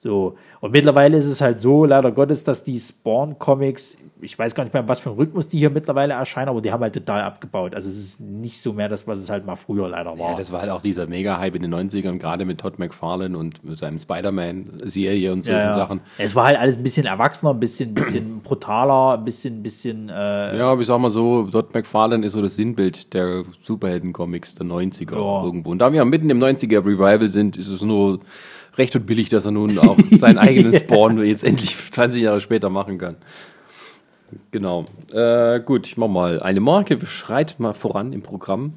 So. 0.03 0.35
Und 0.61 0.71
mittlerweile 0.71 1.15
ist 1.15 1.27
es 1.27 1.41
halt 1.41 1.59
so, 1.59 1.85
leider 1.85 2.11
Gottes, 2.11 2.43
dass 2.43 2.63
die 2.63 2.79
Spawn-Comics, 2.79 3.97
ich 4.19 4.37
weiß 4.37 4.55
gar 4.55 4.63
nicht 4.63 4.73
mehr, 4.73 4.87
was 4.87 4.97
für 4.97 5.11
ein 5.11 5.15
Rhythmus 5.15 5.47
die 5.47 5.59
hier 5.59 5.69
mittlerweile 5.69 6.13
erscheinen, 6.15 6.49
aber 6.49 6.59
die 6.59 6.71
haben 6.71 6.81
halt 6.81 6.95
total 6.95 7.21
abgebaut. 7.21 7.75
Also 7.75 7.87
es 7.87 7.97
ist 7.99 8.19
nicht 8.19 8.59
so 8.59 8.73
mehr 8.73 8.89
das, 8.89 9.05
was 9.05 9.19
es 9.19 9.29
halt 9.29 9.45
mal 9.45 9.55
früher 9.55 9.87
leider 9.89 10.17
war. 10.17 10.31
Ja, 10.31 10.37
das 10.37 10.51
war 10.51 10.61
halt 10.61 10.71
auch 10.71 10.81
dieser 10.81 11.05
Mega-Hype 11.05 11.53
in 11.53 11.61
den 11.61 11.75
90ern, 11.75 12.17
gerade 12.17 12.45
mit 12.45 12.59
Todd 12.61 12.79
McFarlane 12.79 13.37
und 13.37 13.61
seinem 13.73 13.99
Spider-Man-Serie 13.99 15.31
und 15.33 15.43
solchen 15.43 15.59
ja, 15.59 15.69
ja. 15.69 15.75
Sachen. 15.75 16.01
Es 16.17 16.35
war 16.35 16.45
halt 16.45 16.57
alles 16.57 16.77
ein 16.77 16.83
bisschen 16.83 17.05
erwachsener, 17.05 17.51
ein 17.51 17.59
bisschen, 17.59 17.93
bisschen 17.93 18.39
brutaler, 18.43 19.19
ein 19.19 19.23
bisschen, 19.23 19.61
bisschen. 19.61 20.09
Äh, 20.09 20.57
Ja, 20.57 20.71
aber 20.71 20.81
ich 20.81 20.87
sag 20.87 20.99
mal 20.99 21.11
so, 21.11 21.43
Todd 21.43 21.75
McFarlane 21.75 22.25
ist 22.25 22.33
so 22.33 22.41
das 22.41 22.55
Sinnbild 22.55 23.13
der 23.13 23.43
Superhelden-Comics 23.63 24.55
der 24.55 24.65
90er 24.65 25.13
Ja. 25.15 25.43
irgendwo. 25.43 25.69
Und 25.69 25.77
da 25.77 25.93
wir 25.93 26.03
mitten 26.05 26.29
im 26.31 26.39
90er-Revival 26.39 27.27
sind, 27.27 27.55
ist 27.55 27.67
es 27.67 27.81
nur 27.83 28.19
recht 28.78 28.95
und 28.95 29.05
billig, 29.05 29.30
dass 29.30 29.45
er 29.45 29.51
nun 29.51 29.78
auch 29.78 29.97
seinen 30.11 30.38
eigenen 30.38 30.74
Spawn 30.74 31.24
jetzt 31.24 31.43
endlich 31.43 31.76
20 31.76 32.24
Jahre 32.24 32.41
später 32.41 32.69
machen 32.69 32.97
kann. 32.97 33.17
Genau. 34.51 34.86
Äh, 35.11 35.59
gut, 35.59 35.88
ich 35.88 35.97
mach 35.97 36.07
mal 36.07 36.41
eine 36.41 36.59
Marke, 36.59 37.05
schreit 37.05 37.59
mal 37.59 37.74
voran 37.74 38.13
im 38.13 38.22
Programm. 38.22 38.74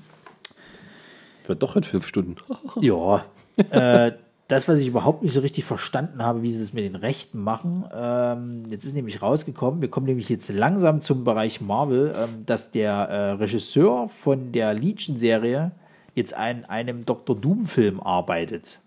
Wird 1.47 1.62
doch 1.62 1.76
in 1.76 1.84
fünf 1.84 2.07
Stunden. 2.07 2.36
Ja. 2.80 3.24
äh, 3.57 4.12
das, 4.49 4.68
was 4.68 4.80
ich 4.80 4.88
überhaupt 4.88 5.22
nicht 5.22 5.32
so 5.32 5.40
richtig 5.40 5.64
verstanden 5.64 6.22
habe, 6.22 6.42
wie 6.42 6.51
sie 6.51 6.59
das 6.59 6.72
mit 6.72 6.84
den 6.84 6.97
Rechten 6.97 7.40
machen. 7.40 7.84
Ähm, 7.95 8.64
jetzt 8.68 8.84
ist 8.84 8.95
nämlich 8.95 9.22
rausgekommen, 9.22 9.80
wir 9.80 9.88
kommen 9.88 10.07
nämlich 10.07 10.28
jetzt 10.28 10.51
langsam 10.53 11.01
zum 11.01 11.24
Bereich 11.24 11.61
Marvel, 11.61 12.14
ähm, 12.16 12.45
dass 12.45 12.70
der 12.70 12.92
äh, 12.92 13.30
Regisseur 13.32 14.09
von 14.09 14.53
der 14.53 14.74
Legion-Serie 14.74 15.70
jetzt 16.14 16.34
an 16.34 16.64
einem 16.66 17.07
Dr. 17.07 17.36
Doom-Film 17.36 18.01
arbeitet. 18.01 18.80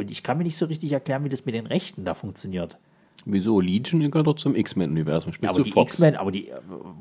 Und 0.00 0.10
ich 0.10 0.22
kann 0.22 0.38
mir 0.38 0.44
nicht 0.44 0.56
so 0.56 0.66
richtig 0.66 0.92
erklären, 0.92 1.24
wie 1.24 1.28
das 1.28 1.44
mit 1.46 1.54
den 1.54 1.66
Rechten 1.66 2.04
da 2.04 2.14
funktioniert. 2.14 2.76
Wieso? 3.26 3.60
Legion 3.60 4.00
gehört 4.10 4.26
doch 4.26 4.36
zum 4.36 4.54
X-Men-Universum. 4.56 5.34
Spielt 5.34 5.50
Ja, 5.52 5.54
aber 5.54 5.62
die. 5.62 5.78
X-Men, 5.78 6.16
aber 6.16 6.32
die 6.32 6.48
äh, 6.48 6.54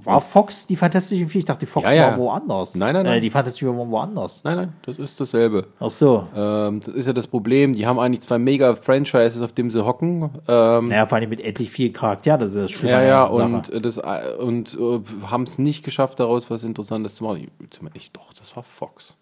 war 0.04 0.20
Fox 0.20 0.68
die 0.68 0.76
Fantastischen 0.76 1.30
Vier? 1.30 1.40
Ich 1.40 1.46
dachte, 1.46 1.62
die 1.66 1.72
Fox 1.72 1.90
Ja, 1.90 1.96
ja. 1.96 2.08
war 2.12 2.18
woanders. 2.18 2.76
Nein, 2.76 2.94
nein, 2.94 3.06
Äh, 3.06 3.10
nein. 3.10 3.22
die 3.22 3.30
Fantastischen 3.30 3.70
waren 3.78 3.90
woanders. 3.90 4.44
Nein, 4.44 4.58
nein, 4.58 4.74
das 4.82 5.00
ist 5.00 5.18
dasselbe. 5.22 5.68
Ach 5.80 5.90
so. 5.90 6.28
Ähm, 6.36 6.82
das 6.82 6.94
ist 6.94 7.06
ja 7.06 7.14
das 7.14 7.26
Problem. 7.28 7.72
Die 7.72 7.86
haben 7.88 8.00
eigentlich 8.00 8.20
zwei 8.20 8.38
Mega-Franchises, 8.38 9.42
auf 9.42 9.54
dem 9.54 9.72
sie 9.72 9.86
hocken. 9.86 10.30
Ähm, 10.50 10.90
Naja, 10.90 11.06
vor 11.06 11.18
allem 11.20 11.30
mit 11.30 11.40
endlich 11.40 11.70
vielen 11.72 11.94
Charakteren, 11.94 12.42
das 12.42 12.50
ist 12.54 12.64
das 12.64 12.72
Schlimme 12.72 12.92
ja, 12.92 13.02
ja, 13.02 13.22
der 13.26 13.38
Sache. 13.38 13.54
und, 13.56 13.70
äh, 13.70 13.80
das, 13.80 13.98
äh, 13.98 14.36
und 14.42 14.78
äh, 14.78 15.00
haben 15.28 15.44
es 15.44 15.58
nicht 15.58 15.86
geschafft, 15.86 16.20
daraus 16.20 16.50
was 16.52 16.66
Interessantes 16.66 17.16
zu 17.16 17.24
machen. 17.24 17.50
Ich, 17.62 17.80
ich, 17.94 18.12
doch, 18.12 18.34
das 18.34 18.54
war 18.58 18.64
Fox. 18.64 19.16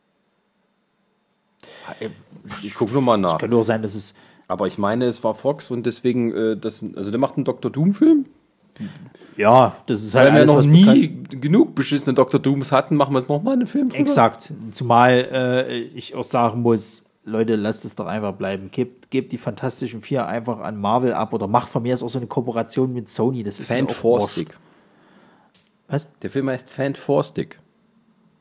Ich, 2.63 2.75
gucke 2.75 2.93
nur 2.93 3.01
mal 3.01 3.17
nach. 3.17 3.37
Könnte 3.37 3.55
auch 3.57 3.63
sein, 3.63 3.81
dass 3.81 3.95
es. 3.95 4.13
Aber 4.47 4.67
ich 4.67 4.77
meine, 4.77 5.05
es 5.05 5.23
war 5.23 5.35
Fox 5.35 5.71
und 5.71 5.85
deswegen, 5.85 6.33
äh, 6.33 6.57
das, 6.57 6.83
also 6.95 7.11
der 7.11 7.19
macht 7.19 7.35
einen 7.35 7.45
Dr. 7.45 7.69
Doom-Film. 7.69 8.25
Ja, 9.35 9.75
das 9.85 10.03
ist 10.03 10.15
halt 10.15 10.33
Weil 10.33 10.39
wir 10.39 10.45
noch 10.45 10.63
nie 10.63 11.23
genug 11.29 11.75
beschissene 11.75 12.13
Dr. 12.13 12.39
Dooms 12.39 12.71
hatten, 12.71 12.95
machen 12.95 13.13
wir 13.13 13.19
jetzt 13.19 13.29
nochmal 13.29 13.53
einen 13.53 13.67
Film 13.67 13.89
drüber. 13.89 13.99
Exakt. 13.99 14.51
Zumal 14.71 15.27
äh, 15.31 15.79
ich 15.79 16.15
auch 16.15 16.23
sagen 16.23 16.61
muss, 16.61 17.03
Leute, 17.23 17.55
lasst 17.55 17.85
es 17.85 17.95
doch 17.95 18.07
einfach 18.07 18.33
bleiben. 18.33 18.71
Gebt, 18.71 19.11
gebt 19.11 19.31
die 19.31 19.37
Fantastischen 19.37 20.01
Vier 20.01 20.25
einfach 20.27 20.59
an 20.59 20.79
Marvel 20.79 21.13
ab 21.13 21.33
oder 21.33 21.47
macht 21.47 21.69
von 21.69 21.83
mir 21.83 21.93
aus 21.93 22.01
auch 22.01 22.09
so 22.09 22.19
eine 22.19 22.27
Kooperation 22.27 22.93
mit 22.93 23.09
Sony. 23.09 23.43
Das 23.43 23.59
ist 23.59 23.69
mir 23.69 23.77
Fan 23.77 23.87
auch 23.87 23.91
Four 23.91 24.19
wurscht. 24.21 24.31
Stick. 24.31 24.57
Was? 25.87 26.07
Der 26.21 26.29
Film 26.29 26.49
heißt 26.49 26.69
Fan 26.69 26.95
Four 26.95 27.23
Stick. 27.23 27.59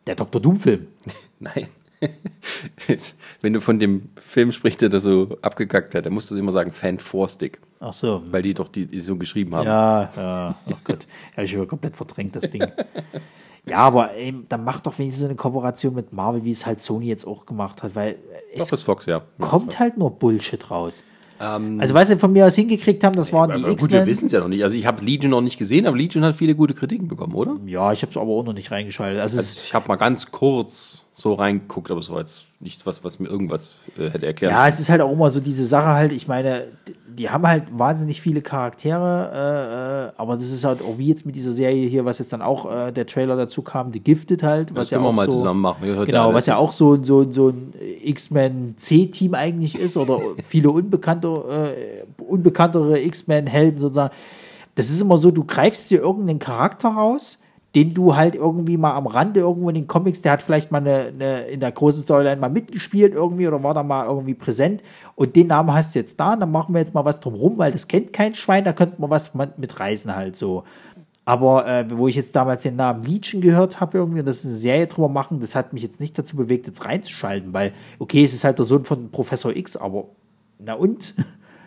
Der 0.07 0.15
Dr. 0.15 0.41
Doom-Film. 0.41 0.87
Nein. 1.41 1.69
Wenn 3.41 3.53
du 3.53 3.61
von 3.61 3.79
dem 3.79 4.11
Film 4.19 4.53
sprichst, 4.53 4.83
der 4.83 4.89
da 4.89 5.01
so 5.01 5.37
abgekackt 5.43 5.95
hat, 5.95 6.07
dann 6.07 6.13
musst 6.13 6.31
du 6.31 6.37
immer 6.37 6.53
sagen 6.53 6.73
Fan 6.73 6.99
Stick. 7.29 7.61
Ach 7.81 7.93
so. 7.93 8.23
Weil 8.31 8.43
die 8.43 8.55
doch 8.55 8.69
die, 8.69 8.87
die 8.87 9.01
so 9.01 9.17
geschrieben 9.17 9.55
haben. 9.55 9.67
Ja, 9.67 10.11
ja, 10.17 10.57
oh 10.69 10.75
Gott. 10.85 11.07
Habe 11.33 11.45
ich 11.45 11.51
schon 11.51 11.67
komplett 11.69 11.97
verdrängt, 11.97 12.37
das 12.37 12.51
Ding. 12.51 12.65
Ja, 13.69 13.79
aber 13.79 14.15
eben, 14.15 14.47
dann 14.49 14.63
macht 14.63 14.87
doch 14.87 14.97
wenigstens 14.97 15.23
so 15.23 15.27
eine 15.27 15.35
Kooperation 15.35 15.93
mit 15.93 16.13
Marvel, 16.13 16.45
wie 16.45 16.53
es 16.53 16.67
halt 16.67 16.81
Sony 16.81 17.07
jetzt 17.07 17.27
auch 17.27 17.47
gemacht 17.47 17.83
hat, 17.83 17.97
weil 17.97 18.17
es 18.55 18.69
Doch, 18.69 18.79
Fox, 18.79 19.07
ja. 19.07 19.23
kommt 19.41 19.81
halt 19.81 19.99
nur 19.99 20.13
Bullshit 20.13 20.71
raus. 20.71 21.03
also, 21.41 21.93
was 21.93 22.07
sie 22.07 22.17
von 22.17 22.33
mir 22.33 22.47
aus 22.47 22.55
hingekriegt 22.55 23.03
haben, 23.03 23.17
das 23.17 23.33
waren 23.33 23.51
die 23.51 23.65
Aber 23.65 23.71
gut, 23.71 23.91
wir 23.91 23.99
X-Men. 23.99 24.07
wissen 24.07 24.27
es 24.27 24.33
ja 24.33 24.39
noch 24.39 24.47
nicht. 24.47 24.63
Also 24.63 24.77
ich 24.77 24.87
habe 24.87 25.05
Legion 25.05 25.33
noch 25.33 25.41
nicht 25.41 25.59
gesehen, 25.59 25.85
aber 25.87 25.97
Legion 25.97 26.23
hat 26.23 26.37
viele 26.37 26.55
gute 26.55 26.75
Kritiken 26.75 27.09
bekommen, 27.09 27.35
oder? 27.35 27.57
Ja, 27.67 27.93
ich 27.93 28.03
habe 28.03 28.11
es 28.13 28.17
aber 28.17 28.31
auch 28.31 28.45
noch 28.45 28.53
nicht 28.53 28.71
reingeschaltet. 28.71 29.21
Also, 29.21 29.41
es, 29.41 29.65
Ich 29.65 29.75
habe 29.75 29.89
mal 29.89 29.97
ganz 29.97 30.31
kurz 30.31 31.03
so 31.19 31.33
reingeguckt, 31.33 31.91
aber 31.91 32.01
es 32.01 32.11
war 32.11 32.19
jetzt 32.19 32.45
nichts, 32.61 32.85
was, 32.85 33.03
was 33.03 33.19
mir 33.19 33.29
irgendwas 33.29 33.75
äh, 33.97 34.11
hätte 34.11 34.27
erklären 34.27 34.53
ja, 34.53 34.69
es 34.69 34.79
ist 34.81 34.91
halt 34.91 35.01
auch 35.01 35.11
immer 35.11 35.31
so 35.31 35.41
diese 35.41 35.65
Sache 35.65 35.87
halt, 35.87 36.13
ich 36.13 36.29
meine, 36.29 36.65
die 37.09 37.31
haben 37.31 37.47
halt 37.47 37.65
wahnsinnig 37.73 38.21
viele 38.21 38.43
Charaktere, 38.43 39.31
äh, 39.33 40.09
äh, 40.09 40.21
aber 40.21 40.37
das 40.37 40.51
ist 40.51 40.63
halt 40.65 40.83
auch 40.83 40.99
wie 40.99 41.09
jetzt 41.09 41.25
mit 41.25 41.35
dieser 41.35 41.53
Serie 41.53 41.89
hier, 41.89 42.05
was 42.05 42.19
jetzt 42.19 42.35
dann 42.35 42.43
auch 42.43 42.71
äh, 42.71 42.93
der 42.93 43.07
Trailer 43.07 43.35
dazu 43.35 43.63
kam, 43.63 43.95
The 43.95 44.01
Gifted 44.01 44.43
halt, 44.43 44.75
was 44.75 44.91
ja 44.91 45.01
wir 45.01 45.09
auch 45.09 45.13
mal 45.15 45.25
so, 45.25 45.39
zusammen 45.39 45.63
machen. 45.63 45.79
Genau, 45.81 46.29
ja 46.29 46.35
was 46.35 46.45
ja 46.45 46.57
auch 46.59 46.71
so, 46.71 47.03
so, 47.03 47.31
so 47.33 47.49
ein 47.49 47.73
X-Men 48.03 48.75
C-Team 48.77 49.33
eigentlich 49.33 49.79
ist 49.79 49.97
oder 49.97 50.21
viele 50.47 50.71
unbekannte, 50.71 51.29
äh, 51.29 52.23
unbekanntere 52.23 53.01
X-Men-Helden 53.01 53.79
sozusagen. 53.79 54.13
Das 54.75 54.91
ist 54.91 55.01
immer 55.01 55.17
so, 55.17 55.31
du 55.31 55.45
greifst 55.45 55.91
dir 55.91 56.01
irgendeinen 56.01 56.41
Charakter 56.41 56.91
raus, 56.91 57.39
den 57.77 57.93
du 57.93 58.17
halt 58.17 58.35
irgendwie 58.35 58.79
mal 58.79 58.95
am 58.95 59.07
Rande 59.07 59.41
irgendwo 59.41 59.69
in 59.69 59.75
den 59.75 59.87
Comics, 59.87 60.23
der 60.23 60.33
hat 60.33 60.43
vielleicht 60.43 60.73
mal 60.73 60.79
eine, 60.79 61.13
eine 61.15 61.43
in 61.43 61.61
der 61.61 61.71
großen 61.71 62.03
Storyline 62.03 62.41
mal 62.41 62.49
mitgespielt 62.49 63.13
irgendwie 63.13 63.47
oder 63.47 63.63
war 63.63 63.75
da 63.75 63.83
mal 63.83 64.07
irgendwie 64.07 64.33
präsent 64.33 64.83
und 65.15 65.37
den 65.37 65.49
Namen 65.49 65.75
hast 65.75 65.95
du 65.95 65.99
jetzt 65.99 66.19
da 66.19 66.35
dann 66.37 66.51
machen 66.51 66.75
wir 66.75 66.81
jetzt 66.81 66.95
mal 66.95 67.05
was 67.05 67.21
drumrum, 67.21 67.59
weil 67.59 67.73
das 67.73 67.87
kennt 67.87 68.15
kein 68.15 68.35
Schwein, 68.35 68.65
da 68.65 68.73
könnte 68.73 68.99
man 68.99 69.11
was 69.11 69.33
mit 69.35 69.79
reißen 69.79 70.17
halt 70.17 70.37
so. 70.37 70.65
Aber 71.27 71.67
äh, 71.67 71.85
wo 71.91 72.09
ich 72.09 72.15
jetzt 72.15 72.35
damals 72.35 72.63
den 72.63 72.77
Namen 72.77 73.03
Legion 73.03 73.43
gehört 73.43 73.79
habe 73.79 73.99
irgendwie 73.99 74.21
und 74.21 74.27
das 74.27 74.45
eine 74.45 74.55
Serie 74.55 74.87
drüber 74.87 75.09
machen, 75.11 75.41
das 75.41 75.55
hat 75.55 75.73
mich 75.73 75.83
jetzt 75.83 76.01
nicht 76.01 76.17
dazu 76.19 76.37
bewegt, 76.37 76.67
jetzt 76.69 76.85
reinzuschalten, 76.85 77.53
weil, 77.53 77.73
okay, 77.99 78.25
es 78.25 78.33
ist 78.33 78.45
halt 78.45 78.59
der 78.59 78.65
Sohn 78.65 78.85
von 78.85 79.11
Professor 79.11 79.55
X, 79.55 79.77
aber 79.77 80.07
na 80.59 80.73
und? 80.75 81.15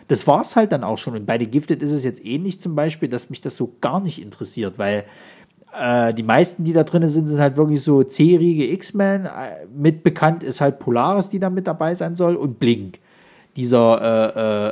Das 0.08 0.26
war's 0.26 0.56
halt 0.56 0.72
dann 0.72 0.82
auch 0.82 0.98
schon. 0.98 1.14
Und 1.14 1.24
bei 1.24 1.38
The 1.38 1.46
Gifted 1.46 1.82
ist 1.82 1.92
es 1.92 2.02
jetzt 2.02 2.26
ähnlich 2.26 2.60
zum 2.60 2.74
Beispiel, 2.74 3.08
dass 3.08 3.30
mich 3.30 3.42
das 3.42 3.54
so 3.54 3.76
gar 3.80 4.00
nicht 4.00 4.20
interessiert, 4.20 4.76
weil 4.76 5.04
äh, 5.78 6.14
die 6.14 6.22
meisten, 6.22 6.64
die 6.64 6.72
da 6.72 6.84
drin 6.84 7.08
sind, 7.08 7.26
sind 7.26 7.40
halt 7.40 7.56
wirklich 7.56 7.82
so 7.82 8.02
C-Riege 8.02 8.70
X-Men. 8.72 9.26
Äh, 9.26 9.28
mit 9.74 10.02
bekannt 10.02 10.42
ist 10.42 10.60
halt 10.60 10.78
Polaris, 10.78 11.28
die 11.28 11.38
da 11.38 11.50
mit 11.50 11.66
dabei 11.66 11.94
sein 11.94 12.16
soll, 12.16 12.36
und 12.36 12.58
Blink. 12.58 12.98
Dieser 13.56 14.00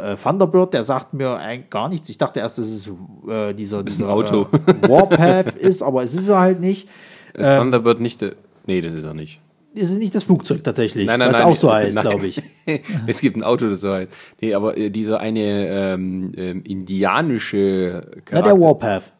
äh, 0.05 0.13
äh, 0.13 0.17
Thunderbird, 0.17 0.73
der 0.73 0.85
sagt 0.85 1.13
mir 1.13 1.37
eigentlich 1.37 1.71
gar 1.71 1.89
nichts. 1.89 2.09
Ich 2.09 2.19
dachte 2.19 2.41
erst, 2.41 2.59
dass 2.59 2.69
es 2.69 2.91
äh, 3.29 3.53
dieser, 3.53 3.83
dieser 3.83 4.09
Auto. 4.09 4.47
Äh, 4.53 4.89
Warpath 4.89 5.55
ist, 5.57 5.83
aber 5.83 6.05
es 6.05 6.15
ist 6.15 6.29
er 6.29 6.39
halt 6.39 6.61
nicht. 6.61 6.89
Ist 7.35 7.57
Thunderbird 7.57 8.01
nicht 8.01 8.21
der. 8.21 8.35
Nee, 8.67 8.81
das 8.81 8.93
ist 8.93 9.05
er 9.05 9.15
nicht. 9.15 9.41
Es 9.75 9.91
ist 9.91 9.99
nicht 9.99 10.15
das 10.15 10.25
Flugzeug 10.25 10.65
tatsächlich, 10.65 11.07
Nein, 11.07 11.19
nein, 11.19 11.29
was 11.29 11.39
nein, 11.39 11.47
auch 11.47 11.57
so 11.57 11.73
heißt, 11.73 12.01
glaube 12.01 12.27
ich. 12.27 12.43
es 13.07 13.21
gibt 13.21 13.37
ein 13.37 13.45
Auto, 13.45 13.69
das 13.69 13.81
so 13.81 13.93
heißt. 13.93 14.13
Nee, 14.41 14.55
aber 14.55 14.77
äh, 14.77 14.91
dieser 14.91 15.21
eine 15.21 15.69
ähm, 15.69 16.33
ähm, 16.37 16.63
indianische 16.65 18.03
Na, 18.05 18.21
Charakter. 18.23 18.55
der 18.55 18.61
Warpath. 18.61 19.13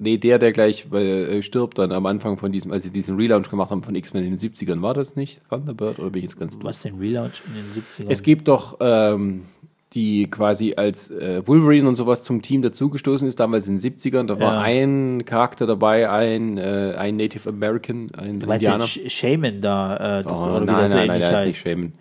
Nee, 0.00 0.16
der, 0.16 0.38
der 0.38 0.52
gleich 0.52 0.90
äh, 0.92 1.42
stirbt 1.42 1.78
dann 1.78 1.90
am 1.90 2.06
Anfang 2.06 2.38
von 2.38 2.52
diesem, 2.52 2.70
als 2.70 2.84
sie 2.84 2.90
diesen 2.90 3.16
Relaunch 3.16 3.50
gemacht 3.50 3.70
haben 3.72 3.82
von 3.82 3.96
X-Men 3.96 4.24
in 4.24 4.30
den 4.30 4.38
70ern, 4.38 4.80
war 4.80 4.94
das 4.94 5.16
nicht 5.16 5.40
Thunderbird 5.48 5.98
oder 5.98 6.10
bin 6.10 6.20
ich 6.20 6.30
jetzt 6.30 6.38
ganz 6.38 6.56
Was 6.62 6.82
den 6.82 6.96
Relaunch 6.98 7.42
in 7.48 7.54
den 7.54 7.72
70ern? 7.72 8.06
Es 8.08 8.22
gibt 8.22 8.46
doch 8.46 8.76
ähm, 8.80 9.42
die 9.94 10.30
quasi 10.30 10.74
als 10.76 11.10
äh, 11.10 11.42
Wolverine 11.46 11.88
und 11.88 11.96
sowas 11.96 12.22
zum 12.22 12.42
Team 12.42 12.62
dazugestoßen 12.62 13.26
ist, 13.26 13.40
damals 13.40 13.66
in 13.66 13.80
den 13.80 13.92
70ern, 13.92 14.26
da 14.26 14.38
war 14.38 14.54
Ja. 14.54 14.60
ein 14.60 15.24
Charakter 15.24 15.66
dabei, 15.66 16.08
ein, 16.10 16.58
äh, 16.58 16.94
ein 16.96 17.16
Native 17.16 17.48
American, 17.48 18.10
ein 18.16 18.38
du 18.38 18.46
meinst 18.46 18.62
Indianer. 18.66 18.86
Shaman 18.86 19.60
da, 19.60 20.20
äh, 20.20 20.22
das 20.22 20.32
Oh, 20.32 20.50
oder 20.50 20.60
nein, 20.60 20.66
nein, 20.66 20.90
nein, 20.90 21.10
ähnlich 21.10 21.28
der 21.28 21.38
ist 21.40 21.44
nicht 21.46 21.58
Shaman. 21.58 21.92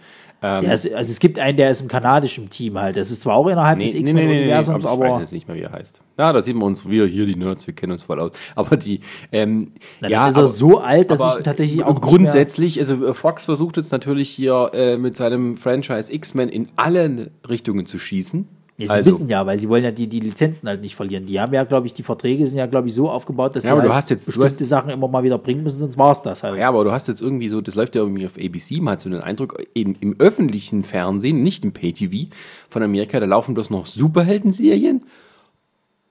Ähm, 0.41 0.63
Der 0.65 0.73
ist, 0.75 0.93
also 0.93 1.09
es 1.09 1.19
gibt 1.19 1.39
einen, 1.39 1.57
der 1.57 1.71
ist 1.71 1.81
im 1.81 1.87
kanadischen 1.87 2.49
Team 2.51 2.77
halt. 2.79 2.95
Das 2.95 3.09
ist 3.09 3.21
zwar 3.21 3.35
auch 3.35 3.47
innerhalb 3.47 3.79
des 3.79 3.95
X-Men-Universums, 3.95 4.85
aber 4.85 5.05
ich 5.07 5.11
weiß 5.13 5.19
jetzt 5.21 5.33
nicht 5.33 5.47
mehr, 5.47 5.57
wie 5.57 5.61
er 5.61 5.71
heißt. 5.71 6.01
Ja, 6.19 6.31
da 6.31 6.41
sehen 6.43 6.59
wir 6.59 6.65
uns, 6.65 6.87
wir 6.87 7.07
hier, 7.07 7.25
die 7.25 7.35
Nerds, 7.35 7.65
wir 7.65 7.73
kennen 7.73 7.93
uns 7.93 8.03
voll 8.03 8.19
aus. 8.19 8.31
Aber 8.55 8.77
die, 8.77 8.99
ähm, 9.31 9.71
Na, 9.99 10.09
ja, 10.09 10.27
ist 10.27 10.35
er 10.35 10.39
aber- 10.39 10.47
so 10.47 10.79
alt, 10.79 11.09
dass 11.09 11.19
ich 11.37 11.43
tatsächlich 11.43 11.83
auch 11.83 11.99
grundsätzlich, 12.01 12.79
also 12.79 13.03
äh, 13.05 13.13
Fox 13.15 13.45
versucht 13.45 13.77
jetzt 13.77 13.91
natürlich 13.91 14.29
hier 14.29 14.69
äh, 14.73 14.97
mit 14.97 15.15
seinem 15.15 15.57
Franchise 15.57 16.13
X-Men 16.13 16.49
in 16.49 16.67
allen 16.75 17.31
Richtungen 17.47 17.85
zu 17.87 17.97
schießen. 17.97 18.47
Ja, 18.79 18.85
sie 18.85 18.91
Also- 18.91 19.11
wissen 19.11 19.27
ja, 19.27 19.43
weil 19.45 19.59
sie 19.59 19.67
wollen 19.69 19.83
ja 19.83 19.89
die, 19.91 20.05
die 20.07 20.19
Lizenzen 20.19 20.67
halt 20.69 20.81
nicht 20.81 20.95
verlieren. 20.95 21.25
Die 21.25 21.39
haben 21.39 21.51
ja, 21.51 21.63
glaube 21.63 21.87
ich, 21.87 21.93
die 21.93 22.03
Verträge 22.03 22.45
sind 22.45 22.59
ja, 22.59 22.67
glaube 22.67 22.87
ich, 22.87 22.93
so 22.93 23.09
aufgebaut, 23.09 23.55
dass 23.55 23.63
Ja, 23.63 23.69
sie 23.69 23.71
aber 23.73 23.81
du 23.81 23.87
halt 23.89 24.03
hast 24.03 24.09
jetzt- 24.11 24.25
bestimmte 24.27 24.45
hast- 24.47 24.63
Sachen 24.65 24.91
immer 24.91 25.07
mal 25.07 25.23
wieder 25.23 25.39
bringen 25.39 25.63
müssen, 25.63 25.79
sonst 25.79 25.97
war 25.97 26.11
es 26.11 26.21
das 26.21 26.43
halt. 26.43 26.59
Ja, 26.59 26.69
aber 26.69 26.83
du 26.83 26.91
hast 26.91 27.07
jetzt 27.07 27.21
irgendwie 27.21 27.49
so, 27.49 27.59
das 27.59 27.73
läuft 27.73 27.95
ja 27.95 28.01
irgendwie 28.03 28.27
auf 28.27 28.37
ABC, 28.37 28.79
man 28.79 28.91
hat 28.93 29.01
so 29.01 29.09
den 29.09 29.21
Eindruck, 29.21 29.59
in, 29.73 29.95
im 29.99 30.15
öffentlichen 30.19 30.83
Fernsehen, 30.83 31.41
nicht 31.41 31.63
im 31.65 31.71
Pay-TV 31.73 32.29
von 32.69 32.83
Amerika, 32.83 33.19
da 33.19 33.25
laufen 33.25 33.55
bloß 33.55 33.71
noch 33.71 33.87
Superhelden-Serien 33.87 35.01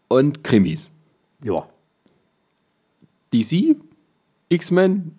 und 0.09 0.43
Krimis. 0.43 0.91
ja. 1.45 1.67
DC, 3.33 3.77
X-Men 4.49 5.13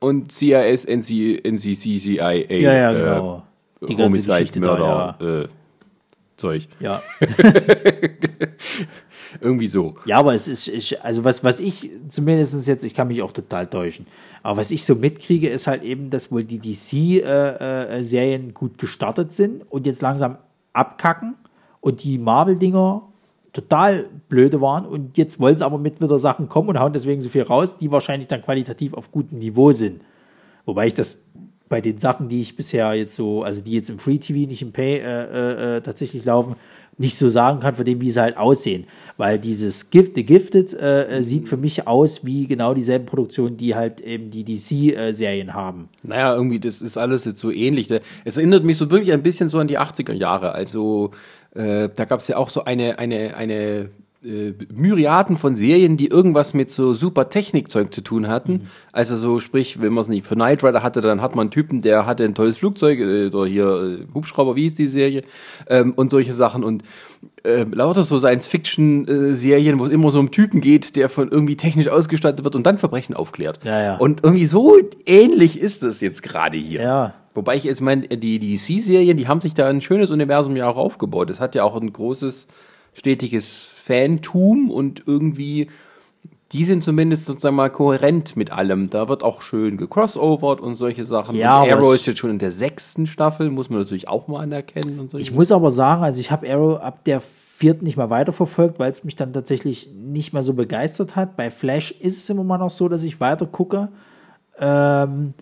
und 0.00 0.30
CIS, 0.30 0.84
NC, 0.84 1.40
NCCCIA. 1.44 2.32
Ja, 2.32 2.72
ja, 2.74 2.92
genau. 2.92 3.42
Äh, 3.80 3.86
Die 3.86 3.94
ganze 3.94 4.04
Homicide, 4.04 4.32
Geschichte 4.38 4.60
da, 4.60 4.66
Mörder, 4.66 5.44
äh, 5.44 5.48
Zeug. 6.36 6.68
Ja. 6.80 7.02
Irgendwie 9.40 9.66
so. 9.66 9.96
Ja, 10.04 10.18
aber 10.18 10.34
es 10.34 10.48
ist, 10.48 10.68
ich, 10.68 11.02
also 11.02 11.24
was, 11.24 11.42
was 11.44 11.60
ich 11.60 11.90
zumindest 12.08 12.66
jetzt, 12.66 12.84
ich 12.84 12.94
kann 12.94 13.08
mich 13.08 13.22
auch 13.22 13.32
total 13.32 13.66
täuschen, 13.66 14.06
aber 14.42 14.58
was 14.58 14.70
ich 14.70 14.84
so 14.84 14.94
mitkriege, 14.94 15.48
ist 15.48 15.66
halt 15.66 15.82
eben, 15.82 16.10
dass 16.10 16.30
wohl 16.30 16.44
die 16.44 16.58
DC-Serien 16.58 18.54
gut 18.54 18.78
gestartet 18.78 19.32
sind 19.32 19.62
und 19.70 19.86
jetzt 19.86 20.02
langsam 20.02 20.38
abkacken 20.72 21.36
und 21.80 22.04
die 22.04 22.18
Marvel-Dinger 22.18 23.02
total 23.52 24.06
blöde 24.28 24.60
waren 24.60 24.84
und 24.84 25.16
jetzt 25.16 25.40
wollen 25.40 25.56
sie 25.56 25.64
aber 25.64 25.78
mit 25.78 26.00
wieder 26.02 26.18
Sachen 26.18 26.48
kommen 26.48 26.68
und 26.68 26.78
hauen 26.78 26.92
deswegen 26.92 27.22
so 27.22 27.28
viel 27.28 27.42
raus, 27.42 27.78
die 27.78 27.90
wahrscheinlich 27.90 28.28
dann 28.28 28.42
qualitativ 28.42 28.92
auf 28.94 29.10
gutem 29.10 29.38
Niveau 29.38 29.72
sind. 29.72 30.02
Wobei 30.66 30.88
ich 30.88 30.94
das 30.94 31.22
bei 31.68 31.80
den 31.80 31.98
Sachen, 31.98 32.28
die 32.28 32.40
ich 32.40 32.56
bisher 32.56 32.94
jetzt 32.94 33.14
so, 33.14 33.42
also 33.42 33.60
die 33.60 33.72
jetzt 33.72 33.90
im 33.90 33.98
Free 33.98 34.18
TV, 34.18 34.48
nicht 34.48 34.62
im 34.62 34.72
Pay 34.72 34.98
äh, 34.98 35.02
äh, 35.02 35.76
äh, 35.76 35.80
tatsächlich 35.80 36.24
laufen, 36.24 36.56
nicht 36.98 37.18
so 37.18 37.28
sagen 37.28 37.60
kann, 37.60 37.74
von 37.74 37.84
dem, 37.84 38.00
wie 38.00 38.10
sie 38.10 38.20
halt 38.20 38.36
aussehen. 38.36 38.86
Weil 39.16 39.38
dieses 39.38 39.90
Gift, 39.90 40.14
The 40.14 40.24
Gifted 40.24 40.72
äh, 40.74 41.18
äh, 41.18 41.22
sieht 41.22 41.48
für 41.48 41.56
mich 41.56 41.86
aus 41.86 42.24
wie 42.24 42.46
genau 42.46 42.72
dieselben 42.72 43.06
Produktionen, 43.06 43.56
die 43.56 43.74
halt 43.74 44.00
eben 44.00 44.30
die 44.30 44.44
DC-Serien 44.44 45.52
haben. 45.52 45.88
Naja, 46.02 46.34
irgendwie, 46.34 46.60
das 46.60 46.80
ist 46.80 46.96
alles 46.96 47.24
jetzt 47.24 47.40
so 47.40 47.50
ähnlich. 47.50 47.90
ne? 47.90 48.00
Es 48.24 48.36
erinnert 48.36 48.64
mich 48.64 48.78
so 48.78 48.90
wirklich 48.90 49.12
ein 49.12 49.22
bisschen 49.22 49.48
so 49.48 49.58
an 49.58 49.68
die 49.68 49.78
80er 49.78 50.12
Jahre. 50.12 50.52
Also, 50.52 51.10
äh, 51.54 51.88
da 51.94 52.04
gab 52.04 52.20
es 52.20 52.28
ja 52.28 52.36
auch 52.36 52.48
so 52.48 52.64
eine, 52.64 52.98
eine, 52.98 53.36
eine 53.36 53.90
äh, 54.24 54.54
Myriaden 54.72 55.36
von 55.36 55.56
Serien, 55.56 55.96
die 55.96 56.08
irgendwas 56.08 56.54
mit 56.54 56.70
so 56.70 56.94
super 56.94 57.28
Technikzeug 57.28 57.92
zu 57.92 58.00
tun 58.00 58.28
hatten. 58.28 58.68
Also 58.92 59.16
so, 59.16 59.40
sprich, 59.40 59.80
wenn 59.80 59.92
man 59.92 60.02
es 60.02 60.08
nicht 60.08 60.26
für 60.26 60.34
Knight 60.34 60.64
Rider 60.64 60.82
hatte, 60.82 61.00
dann 61.00 61.20
hat 61.20 61.36
man 61.36 61.44
einen 61.44 61.50
Typen, 61.50 61.82
der 61.82 62.06
hatte 62.06 62.24
ein 62.24 62.34
tolles 62.34 62.58
Flugzeug 62.58 62.98
äh, 62.98 63.26
oder 63.26 63.46
hier 63.46 63.66
äh, 63.66 64.14
Hubschrauber, 64.14 64.56
wie 64.56 64.66
ist 64.66 64.78
die 64.78 64.86
Serie? 64.86 65.22
Ähm, 65.68 65.92
und 65.94 66.10
solche 66.10 66.32
Sachen. 66.32 66.64
Und 66.64 66.82
äh, 67.44 67.64
lauter 67.64 68.04
so 68.04 68.18
Science-Fiction-Serien, 68.18 69.78
wo 69.78 69.84
es 69.84 69.92
immer 69.92 70.10
so 70.10 70.18
um 70.18 70.30
Typen 70.30 70.60
geht, 70.60 70.96
der 70.96 71.08
von 71.08 71.30
irgendwie 71.30 71.56
technisch 71.56 71.88
ausgestattet 71.88 72.42
wird 72.44 72.56
und 72.56 72.66
dann 72.66 72.78
Verbrechen 72.78 73.14
aufklärt. 73.14 73.60
Ja, 73.64 73.82
ja. 73.82 73.96
Und 73.96 74.24
irgendwie 74.24 74.46
so 74.46 74.76
ähnlich 75.04 75.60
ist 75.60 75.82
es 75.82 76.00
jetzt 76.00 76.22
gerade 76.22 76.56
hier. 76.56 76.82
Ja. 76.82 77.14
Wobei 77.34 77.56
ich 77.56 77.64
jetzt 77.64 77.82
meine, 77.82 78.08
die, 78.08 78.38
die 78.38 78.56
DC-Serien, 78.56 79.18
die 79.18 79.28
haben 79.28 79.42
sich 79.42 79.52
da 79.52 79.68
ein 79.68 79.82
schönes 79.82 80.10
Universum 80.10 80.56
ja 80.56 80.68
auch 80.68 80.76
aufgebaut. 80.76 81.28
Es 81.28 81.38
hat 81.38 81.54
ja 81.54 81.64
auch 81.64 81.76
ein 81.76 81.92
großes, 81.92 82.46
stetiges 82.96 83.68
Fantum 83.86 84.70
und 84.70 85.04
irgendwie, 85.06 85.68
die 86.52 86.64
sind 86.64 86.82
zumindest 86.82 87.24
sozusagen 87.24 87.56
mal 87.56 87.70
kohärent 87.70 88.36
mit 88.36 88.50
allem. 88.50 88.90
Da 88.90 89.08
wird 89.08 89.22
auch 89.22 89.42
schön 89.42 89.76
gecrossovert 89.76 90.60
und 90.60 90.74
solche 90.74 91.04
Sachen. 91.04 91.36
Ja, 91.36 91.62
und 91.62 91.72
Arrow 91.72 91.94
ist 91.94 92.06
jetzt 92.06 92.18
schon 92.18 92.30
in 92.30 92.38
der 92.38 92.52
sechsten 92.52 93.06
Staffel, 93.06 93.50
muss 93.50 93.70
man 93.70 93.78
natürlich 93.78 94.08
auch 94.08 94.26
mal 94.26 94.42
anerkennen 94.42 94.98
und 94.98 95.10
solche 95.10 95.22
Ich 95.22 95.34
muss 95.34 95.52
aber 95.52 95.70
sagen, 95.70 96.02
also 96.02 96.20
ich 96.20 96.30
habe 96.30 96.50
Arrow 96.50 96.80
ab 96.80 97.04
der 97.04 97.20
vierten 97.20 97.84
nicht 97.84 97.96
mehr 97.96 98.10
weiterverfolgt, 98.10 98.78
weil 98.78 98.92
es 98.92 99.04
mich 99.04 99.16
dann 99.16 99.32
tatsächlich 99.32 99.88
nicht 99.94 100.32
mehr 100.32 100.42
so 100.42 100.52
begeistert 100.52 101.16
hat. 101.16 101.36
Bei 101.36 101.50
Flash 101.50 101.92
ist 101.92 102.18
es 102.18 102.28
immer 102.28 102.44
mal 102.44 102.58
noch 102.58 102.70
so, 102.70 102.88
dass 102.88 103.04
ich 103.04 103.20
weiter 103.20 103.46
gucke. 103.46 103.88
Ähm, 104.58 105.32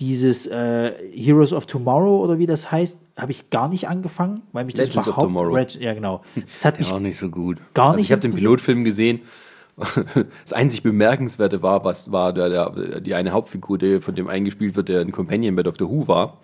dieses 0.00 0.46
äh, 0.46 0.92
Heroes 1.14 1.52
of 1.52 1.66
Tomorrow 1.66 2.22
oder 2.22 2.38
wie 2.38 2.46
das 2.46 2.70
heißt, 2.70 2.98
habe 3.16 3.32
ich 3.32 3.48
gar 3.50 3.68
nicht 3.68 3.88
angefangen, 3.88 4.42
weil 4.52 4.64
mich 4.64 4.74
das 4.74 4.88
Legends 4.88 4.98
of 4.98 5.06
überhaupt 5.06 5.26
Tomorrow. 5.26 5.54
Reg- 5.54 5.80
ja 5.80 5.94
genau. 5.94 6.22
Das 6.52 6.64
hat 6.64 6.78
mich 6.78 6.92
auch 6.92 7.00
nicht 7.00 7.18
so 7.18 7.30
gut. 7.30 7.58
Gar 7.72 7.86
also 7.88 7.96
nicht 7.96 8.06
ich 8.06 8.12
habe 8.12 8.20
den. 8.20 8.34
Pilotfilm 8.34 8.84
gesehen. 8.84 9.20
Das 9.76 10.54
einzig 10.54 10.82
Bemerkenswerte 10.82 11.62
war, 11.62 11.84
was 11.84 12.10
war 12.10 12.32
der, 12.32 12.48
der, 12.48 13.00
die 13.00 13.14
eine 13.14 13.32
Hauptfigur, 13.32 13.76
der 13.76 14.00
von 14.00 14.14
dem 14.14 14.26
eingespielt 14.26 14.74
wird, 14.74 14.88
der 14.88 15.02
ein 15.02 15.12
Companion 15.12 15.54
bei 15.54 15.62
Doctor 15.62 15.90
Who 15.90 16.08
war, 16.08 16.38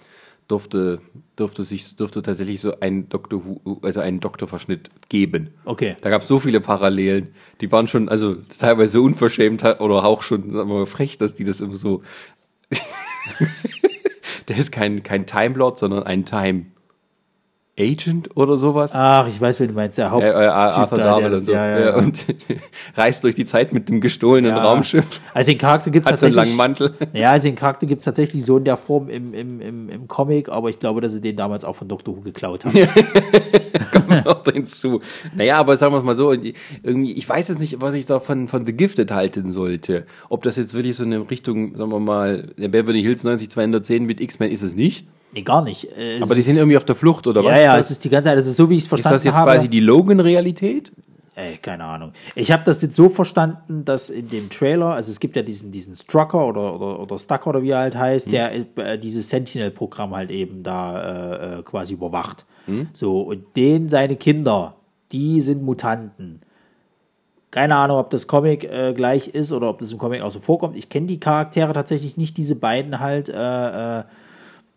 durfte, 0.49 1.01
durfte 1.37 1.63
sich, 1.65 1.97
durfte 1.97 2.21
tatsächlich 2.21 2.61
so 2.61 2.79
ein 2.81 3.09
Doctor 3.09 3.43
Who, 3.47 3.79
also 3.81 4.01
einen 4.01 4.21
Doktorverschnitt 4.21 4.91
geben. 5.09 5.55
okay. 5.65 5.97
Da 6.03 6.11
gab 6.11 6.23
es 6.23 6.29
so 6.29 6.41
viele 6.41 6.61
Parallelen. 6.61 7.29
Die 7.63 7.73
waren 7.73 7.89
schon, 7.89 8.11
also 8.11 8.37
teilweise 8.59 9.01
unverschämt 9.01 9.63
oder 9.81 10.05
auch 10.05 10.21
schon, 10.23 10.53
sagen 10.53 10.69
wir 10.69 10.81
mal, 10.81 10.87
frech, 10.87 11.17
dass 11.17 11.33
die 11.33 11.45
das 11.45 11.63
immer 11.63 11.75
so. 11.75 12.03
der 14.49 14.57
ist 14.57 14.73
kein, 14.73 15.03
kein 15.03 15.27
Time 15.27 15.57
Lord, 15.57 15.79
sondern 15.79 16.03
ein 16.03 16.25
Time 16.25 16.67
Agent 17.79 18.37
oder 18.37 18.59
sowas. 18.59 18.93
Ach, 18.95 19.27
ich 19.27 19.41
weiß, 19.41 19.59
wen 19.59 19.69
du 19.69 19.75
meinst, 19.75 19.97
der 19.97 20.11
Haupt. 20.11 20.23
Ja, 20.23 20.43
äh, 20.43 20.47
Arthur 20.47 20.99
da, 20.99 21.21
das- 21.21 21.41
und 21.41 21.47
so. 21.47 21.53
ja, 21.53 21.67
ja, 21.79 21.85
Ja. 21.87 21.95
Und 21.97 22.27
reist 22.97 23.25
durch 23.25 23.35
die 23.35 23.47
Zeit 23.47 23.73
mit 23.73 23.89
dem 23.89 24.03
gestohlenen. 24.03 24.53
Raumschiff. 24.55 25.23
Also 25.33 25.53
den 25.53 25.59
Charakter 25.59 25.91
gibt 25.91 26.05
es 26.07 26.13
Hat 26.13 26.21
so 26.21 26.27
einen 26.27 26.35
tatsächlich. 26.35 26.57
langen 26.59 26.75
Mantel. 26.91 26.95
Ja, 27.15 27.31
also 27.31 27.49
den 27.49 27.57
Charakter 27.57 27.87
gibt 27.87 28.01
es 28.01 28.05
tatsächlich 28.05 28.45
so 28.45 28.59
in 28.59 28.65
der 28.65 28.77
Form 28.77 29.09
im, 29.09 29.33
im, 29.33 29.61
im, 29.63 29.89
im 29.89 30.07
Comic, 30.07 30.51
aber 30.51 30.69
ich 30.69 30.81
glaube, 30.81 31.01
dass 31.01 31.15
sie 31.15 31.23
den 31.23 31.35
damals 31.37 31.65
auch 31.65 31.75
von 31.77 31.89
Doctor 31.89 32.15
Who 32.15 32.21
geklaut 32.21 32.67
haben. 32.67 32.75
Kommt 33.93 34.25
noch 34.27 34.45
hinzu. 34.53 35.01
Naja, 35.35 35.57
aber 35.57 35.77
sagen 35.79 35.95
wir 35.95 35.99
es 35.99 36.05
mal 36.05 36.15
so, 36.15 36.31
irgendwie, 36.33 37.13
ich 37.13 37.27
weiß 37.27 37.49
jetzt 37.49 37.61
nicht, 37.61 37.81
was 37.81 37.95
ich 37.95 38.05
da 38.05 38.21
von, 38.21 38.49
von 38.49 38.67
The 38.67 38.77
Gifted 38.77 39.11
halten 39.13 39.51
sollte. 39.51 40.05
Ob 40.29 40.43
das 40.43 40.57
jetzt 40.57 40.75
wirklich 40.75 40.97
so 40.97 41.05
eine 41.05 41.31
Richtung, 41.31 41.75
sagen 41.77 41.91
wir 41.91 42.01
mal, 42.01 42.49
der 42.59 42.69
Beverly 42.69 43.01
Hills 43.03 43.25
90210 43.25 44.05
mit 44.05 44.21
X-Men 44.21 44.51
ist 44.51 44.63
es 44.63 44.75
nicht. 44.77 45.07
Nee, 45.33 45.43
gar 45.43 45.63
nicht. 45.65 45.89
Äh, 45.97 46.21
Aber 46.21 46.35
die 46.35 46.41
ist- 46.41 46.47
sind 46.47 46.57
irgendwie 46.57 46.77
auf 46.77 46.85
der 46.85 46.95
Flucht, 46.95 47.27
oder 47.27 47.43
was? 47.43 47.51
Ja, 47.53 47.59
ja, 47.61 47.77
das, 47.77 47.87
es 47.87 47.91
ist 47.93 48.05
die 48.05 48.11
ganze 48.11 48.29
Zeit, 48.29 48.39
das 48.39 48.47
ist 48.47 48.57
so, 48.57 48.69
wie 48.69 48.75
ich 48.75 48.81
es 48.81 48.85
ist 48.85 48.89
verstanden 48.89 49.17
das 49.17 49.25
jetzt 49.25 49.35
habe. 49.35 49.51
quasi 49.51 49.69
die 49.69 49.81
Logan-Realität? 49.81 50.93
Ey, 51.35 51.57
keine 51.57 51.85
Ahnung. 51.85 52.13
Ich 52.35 52.53
habe 52.53 52.63
das 52.67 52.83
jetzt 52.83 52.95
so 52.95 53.09
verstanden, 53.09 53.87
dass 53.87 54.11
in 54.11 54.29
dem 54.29 54.51
Trailer, 54.51 54.89
also 54.89 55.11
es 55.11 55.19
gibt 55.19 55.35
ja 55.35 55.41
diesen, 55.41 55.73
diesen 55.73 55.97
Strucker 55.97 56.47
oder, 56.47 56.75
oder, 56.75 57.01
oder 57.01 57.19
Stucker 57.19 57.47
oder 57.49 57.63
wie 57.63 57.71
er 57.71 57.79
halt 57.79 57.97
heißt, 57.97 58.31
der 58.31 58.53
äh, 58.77 58.99
dieses 58.99 59.31
Sentinel-Programm 59.31 60.15
halt 60.15 60.31
eben 60.31 60.63
da 60.63 61.01
äh, 61.55 61.59
äh, 61.61 61.63
quasi 61.63 61.95
überwacht. 61.95 62.45
So, 62.93 63.23
und 63.23 63.57
den 63.57 63.89
seine 63.89 64.15
Kinder, 64.17 64.75
die 65.11 65.41
sind 65.41 65.63
Mutanten. 65.65 66.43
Keine 67.51 67.75
Ahnung, 67.77 67.97
ob 67.99 68.11
das 68.11 68.27
Comic 68.29 68.65
äh, 68.65 68.93
gleich 68.95 69.29
ist 69.29 69.53
oder 69.53 69.69
ob 69.71 69.79
das 69.81 69.91
im 69.91 69.99
Comic 69.99 70.23
auch 70.23 70.31
so 70.31 70.39
vorkommt. 70.41 70.77
Ich 70.77 70.89
kenne 70.89 71.07
die 71.07 71.19
Charaktere 71.19 71.73
tatsächlich 71.73 72.17
nicht, 72.17 72.37
diese 72.37 72.57
beiden 72.57 73.01
halt. 73.01 73.29
Äh, 73.31 74.01
äh, 74.01 74.05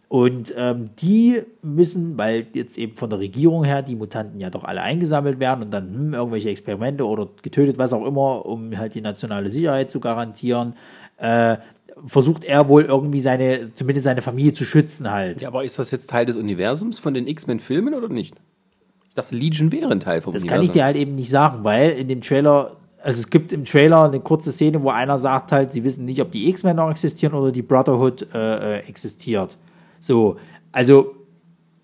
und 0.08 0.54
ähm, 0.56 0.86
die 1.00 1.42
müssen, 1.62 2.18
weil 2.18 2.48
jetzt 2.54 2.78
eben 2.78 2.96
von 2.96 3.10
der 3.10 3.20
Regierung 3.20 3.64
her 3.64 3.82
die 3.82 3.96
Mutanten 3.96 4.40
ja 4.40 4.50
doch 4.50 4.64
alle 4.64 4.82
eingesammelt 4.82 5.40
werden 5.40 5.64
und 5.64 5.72
dann 5.72 5.94
hm, 5.94 6.14
irgendwelche 6.14 6.50
Experimente 6.50 7.08
oder 7.08 7.28
getötet, 7.42 7.78
was 7.78 7.92
auch 7.92 8.06
immer, 8.06 8.46
um 8.46 8.78
halt 8.78 8.96
die 8.96 9.02
nationale 9.02 9.50
Sicherheit 9.50 9.90
zu 9.90 10.00
garantieren, 10.00 10.76
äh, 11.18 11.58
versucht 12.06 12.44
er 12.44 12.68
wohl 12.68 12.84
irgendwie 12.84 13.20
seine, 13.20 13.74
zumindest 13.74 14.04
seine 14.04 14.22
Familie 14.22 14.54
zu 14.54 14.64
schützen 14.64 15.10
halt. 15.10 15.42
Ja, 15.42 15.48
aber 15.48 15.64
ist 15.64 15.80
das 15.80 15.92
jetzt 15.92 16.10
Teil 16.10 16.26
des 16.26 16.36
Universums 16.36 17.00
von 17.00 17.14
den 17.14 17.26
X-Men-Filmen 17.26 17.94
oder 17.94 18.10
nicht? 18.10 18.36
Ich 19.10 19.16
dachte, 19.16 19.36
Legion 19.36 19.72
wäre 19.72 19.90
ein 19.92 20.02
Teil 20.02 20.22
vom 20.22 20.34
Das 20.34 20.44
Universum. 20.44 20.58
kann 20.58 20.66
ich 20.66 20.72
dir 20.72 20.84
halt 20.84 20.98
eben 20.98 21.16
nicht 21.16 21.30
sagen, 21.30 21.64
weil 21.64 21.92
in 21.92 22.10
dem 22.10 22.22
Trailer, 22.22 22.76
also 23.02 23.20
es 23.20 23.30
gibt 23.30 23.54
im 23.54 23.64
Trailer 23.66 24.04
eine 24.04 24.20
kurze 24.20 24.52
Szene, 24.52 24.84
wo 24.84 24.90
einer 24.90 25.18
sagt 25.18 25.52
halt, 25.52 25.72
sie 25.72 25.84
wissen 25.84 26.06
nicht, 26.06 26.22
ob 26.22 26.32
die 26.32 26.50
X-Men 26.50 26.76
noch 26.76 26.92
existieren 26.92 27.34
oder 27.34 27.52
die 27.52 27.62
Brotherhood 27.62 28.28
äh, 28.34 28.78
äh, 28.78 28.80
existiert. 28.88 29.58
So, 30.06 30.38
also 30.72 31.16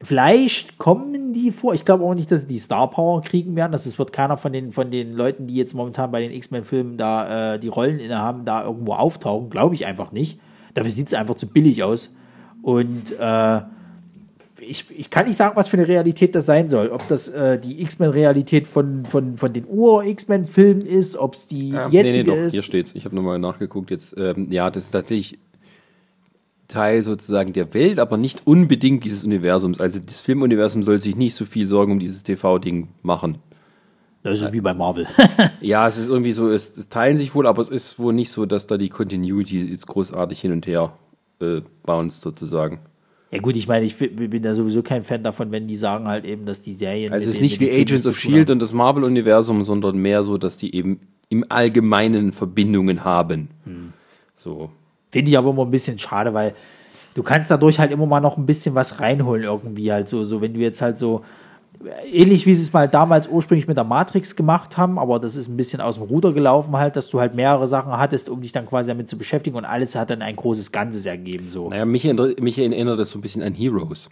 vielleicht 0.04 0.78
kommen 0.78 1.34
die 1.34 1.52
vor. 1.52 1.74
Ich 1.74 1.86
glaube 1.86 2.04
auch 2.04 2.14
nicht, 2.14 2.32
dass 2.32 2.42
sie 2.42 2.48
die 2.48 2.58
Star 2.58 2.90
Power 2.90 3.22
kriegen 3.22 3.56
werden. 3.56 3.72
Das 3.72 3.98
wird 3.98 4.14
keiner 4.14 4.38
von 4.38 4.54
den, 4.54 4.72
von 4.72 4.92
den 4.92 5.14
Leuten, 5.14 5.48
die 5.48 5.56
jetzt 5.56 5.74
momentan 5.74 6.12
bei 6.12 6.22
den 6.22 6.32
X-Men-Filmen 6.32 6.98
da 6.98 7.56
äh, 7.56 7.60
die 7.60 7.68
Rollen 7.68 8.00
innehaben, 8.00 8.46
da 8.46 8.64
irgendwo 8.64 8.94
auftauchen. 8.94 9.50
Glaube 9.50 9.76
ich 9.76 9.86
einfach 9.86 10.12
nicht. 10.12 10.40
Dafür 10.74 10.92
sieht 10.92 11.08
es 11.08 11.14
einfach 11.14 11.36
zu 11.36 11.48
billig 11.48 11.84
aus. 11.84 12.14
Und 12.62 13.18
äh, 13.20 13.62
ich, 14.60 14.86
ich 14.96 15.10
kann 15.10 15.26
nicht 15.26 15.38
sagen, 15.38 15.56
was 15.56 15.68
für 15.70 15.78
eine 15.78 15.88
Realität 15.88 16.36
das 16.36 16.46
sein 16.46 16.70
soll. 16.70 16.90
Ob 16.90 17.08
das 17.08 17.28
äh, 17.30 17.60
die 17.60 17.82
X-Men-Realität 17.82 18.68
von, 18.68 19.06
von, 19.06 19.38
von 19.38 19.52
den 19.52 19.66
Ur-X-Men-Filmen 19.68 20.86
ist, 20.86 21.18
ob 21.18 21.34
es 21.34 21.48
die 21.48 21.70
Ja, 21.70 21.90
jetzige 21.90 22.04
nee, 22.04 22.18
nee, 22.18 22.24
doch, 22.24 22.36
ist. 22.36 22.54
hier 22.54 22.62
steht's. 22.62 22.92
Ich 22.94 23.06
habe 23.06 23.16
nochmal 23.16 23.40
nachgeguckt 23.40 23.90
jetzt. 23.90 24.16
Ähm, 24.18 24.52
ja, 24.52 24.70
das 24.70 24.86
ist 24.86 24.92
tatsächlich 24.92 25.40
Teil 26.72 27.02
sozusagen 27.02 27.54
der 27.54 27.74
Welt, 27.74 28.00
aber 28.00 28.18
nicht 28.18 28.42
unbedingt 28.46 29.04
dieses 29.04 29.24
Universums. 29.24 29.80
Also 29.80 30.00
das 30.00 30.20
Filmuniversum 30.20 30.84
soll 30.84 31.00
sich 31.00 31.16
nicht 31.16 31.36
so 31.36 31.46
viel 31.46 31.66
Sorgen 31.66 31.92
um 31.92 32.00
dieses 32.00 32.24
TV-Ding 32.24 32.90
machen. 33.04 33.38
Also 34.24 34.54
wie 34.54 34.62
bei 34.62 34.74
Marvel. 34.74 35.08
Ja, 35.62 35.88
es 35.88 35.98
ist 35.98 36.10
irgendwie 36.10 36.32
so, 36.32 36.50
es, 36.50 36.78
es 36.78 36.90
teilen 36.90 37.18
sich 37.18 37.34
wohl, 37.34 37.48
aber 37.48 37.62
es 37.62 37.70
ist 37.70 38.00
wohl 38.00 38.14
nicht 38.14 38.32
so, 38.32 38.46
dass 38.46 38.68
da 38.68 38.78
die 38.78 38.90
Continuity 38.90 39.64
jetzt 39.64 39.88
großartig 39.88 40.40
hin 40.40 40.52
und 40.52 40.68
her 40.68 40.94
äh, 41.40 41.62
bounced 41.84 42.22
sozusagen. 42.22 42.80
Ja 43.32 43.40
gut, 43.40 43.56
ich 43.56 43.68
meine, 43.68 43.86
ich 43.86 43.98
bin 43.98 44.44
da 44.44 44.54
sowieso 44.54 44.84
kein 44.84 45.04
Fan 45.06 45.24
davon, 45.24 45.52
wenn 45.52 45.68
die 45.68 45.78
sagen 45.78 46.08
halt 46.08 46.26
eben, 46.26 46.46
dass 46.46 46.62
die 46.62 46.74
Serien. 46.74 47.14
Also 47.14 47.30
es 47.30 47.36
ist 47.36 47.42
nicht 47.42 47.60
wie 47.62 47.72
Agents 47.72 48.06
of 48.06 48.20
Shield 48.20 48.50
und 48.50 48.62
das 48.62 48.74
Marvel-Universum, 48.74 49.64
sondern 49.64 49.98
mehr 49.98 50.24
so, 50.24 50.38
dass 50.38 50.58
die 50.58 50.76
eben 50.76 51.00
im 51.30 51.46
Allgemeinen 51.48 52.34
Verbindungen 52.34 53.06
haben. 53.06 53.48
So. 54.36 54.72
Finde 55.12 55.30
ich 55.32 55.38
aber 55.38 55.50
immer 55.50 55.64
ein 55.66 55.72
bisschen 55.72 56.00
schade, 56.00 56.34
weil 56.34 56.54
du 57.14 57.24
kannst 57.24 57.52
dadurch 57.52 57.80
halt 57.80 57.92
immer 57.92 58.06
mal 58.06 58.20
noch 58.22 58.38
ein 58.38 58.46
bisschen 58.46 58.76
was 58.76 59.00
reinholen 59.00 59.44
irgendwie 59.44 59.92
halt 59.92 60.08
so, 60.08 60.24
so 60.24 60.42
wenn 60.42 60.54
du 60.54 60.60
jetzt 60.60 60.82
halt 60.82 60.98
so 60.98 61.24
ähnlich 62.12 62.46
wie 62.46 62.54
sie 62.54 62.62
es 62.62 62.74
mal 62.74 62.88
damals 62.88 63.28
ursprünglich 63.28 63.68
mit 63.68 63.76
der 63.76 63.84
Matrix 63.84 64.36
gemacht 64.36 64.78
haben, 64.78 65.00
aber 65.00 65.20
das 65.20 65.36
ist 65.36 65.48
ein 65.48 65.58
bisschen 65.58 65.82
aus 65.82 65.96
dem 65.96 66.04
Ruder 66.04 66.32
gelaufen 66.32 66.76
halt, 66.78 66.96
dass 66.96 67.10
du 67.10 67.20
halt 67.20 67.34
mehrere 67.34 67.66
Sachen 67.68 67.92
hattest, 67.98 68.30
um 68.30 68.40
dich 68.42 68.52
dann 68.52 68.68
quasi 68.68 68.90
damit 68.90 69.10
zu 69.10 69.18
beschäftigen 69.18 69.56
und 69.58 69.66
alles 69.66 69.96
hat 69.96 70.12
dann 70.12 70.22
ein 70.22 70.36
großes 70.36 70.72
Ganzes 70.72 71.06
ergeben 71.06 71.50
so. 71.50 71.70
Naja, 71.70 71.86
mich, 71.86 72.06
erinnert- 72.06 72.40
mich 72.40 72.60
erinnert 72.60 73.00
das 73.00 73.10
so 73.10 73.18
ein 73.18 73.22
bisschen 73.22 73.42
an 73.42 73.54
Heroes. 73.56 74.10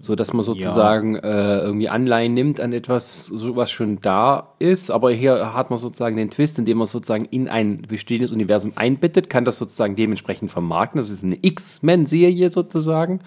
So, 0.00 0.14
dass 0.14 0.32
man 0.32 0.44
sozusagen 0.44 1.16
äh, 1.16 1.58
irgendwie 1.58 1.88
Anleihen 1.88 2.32
nimmt 2.32 2.60
an 2.60 2.72
etwas, 2.72 3.26
so 3.26 3.56
was 3.56 3.70
schon 3.70 3.96
da 4.00 4.54
ist, 4.60 4.92
aber 4.92 5.10
hier 5.10 5.54
hat 5.54 5.70
man 5.70 5.78
sozusagen 5.78 6.16
den 6.16 6.30
Twist, 6.30 6.58
indem 6.58 6.78
man 6.78 6.86
sozusagen 6.86 7.24
in 7.24 7.48
ein 7.48 7.82
bestehendes 7.82 8.30
Universum 8.30 8.72
einbettet, 8.76 9.28
kann 9.28 9.44
das 9.44 9.56
sozusagen 9.56 9.96
dementsprechend 9.96 10.52
vermarkten. 10.52 11.00
Das 11.00 11.10
ist 11.10 11.24
eine 11.24 11.38
X-Men-Serie 11.42 12.48
sozusagen. 12.48 13.20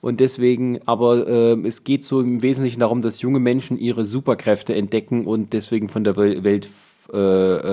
Und 0.00 0.20
deswegen, 0.20 0.80
aber 0.86 1.26
äh, 1.26 1.66
es 1.66 1.84
geht 1.84 2.04
so 2.04 2.20
im 2.20 2.42
Wesentlichen 2.42 2.80
darum, 2.80 3.02
dass 3.02 3.20
junge 3.20 3.40
Menschen 3.40 3.78
ihre 3.78 4.04
Superkräfte 4.04 4.74
entdecken 4.74 5.26
und 5.26 5.52
deswegen 5.52 5.88
von 5.88 6.04
der 6.04 6.14
Wel- 6.16 6.42
Welt 6.42 6.68
äh, 7.12 7.18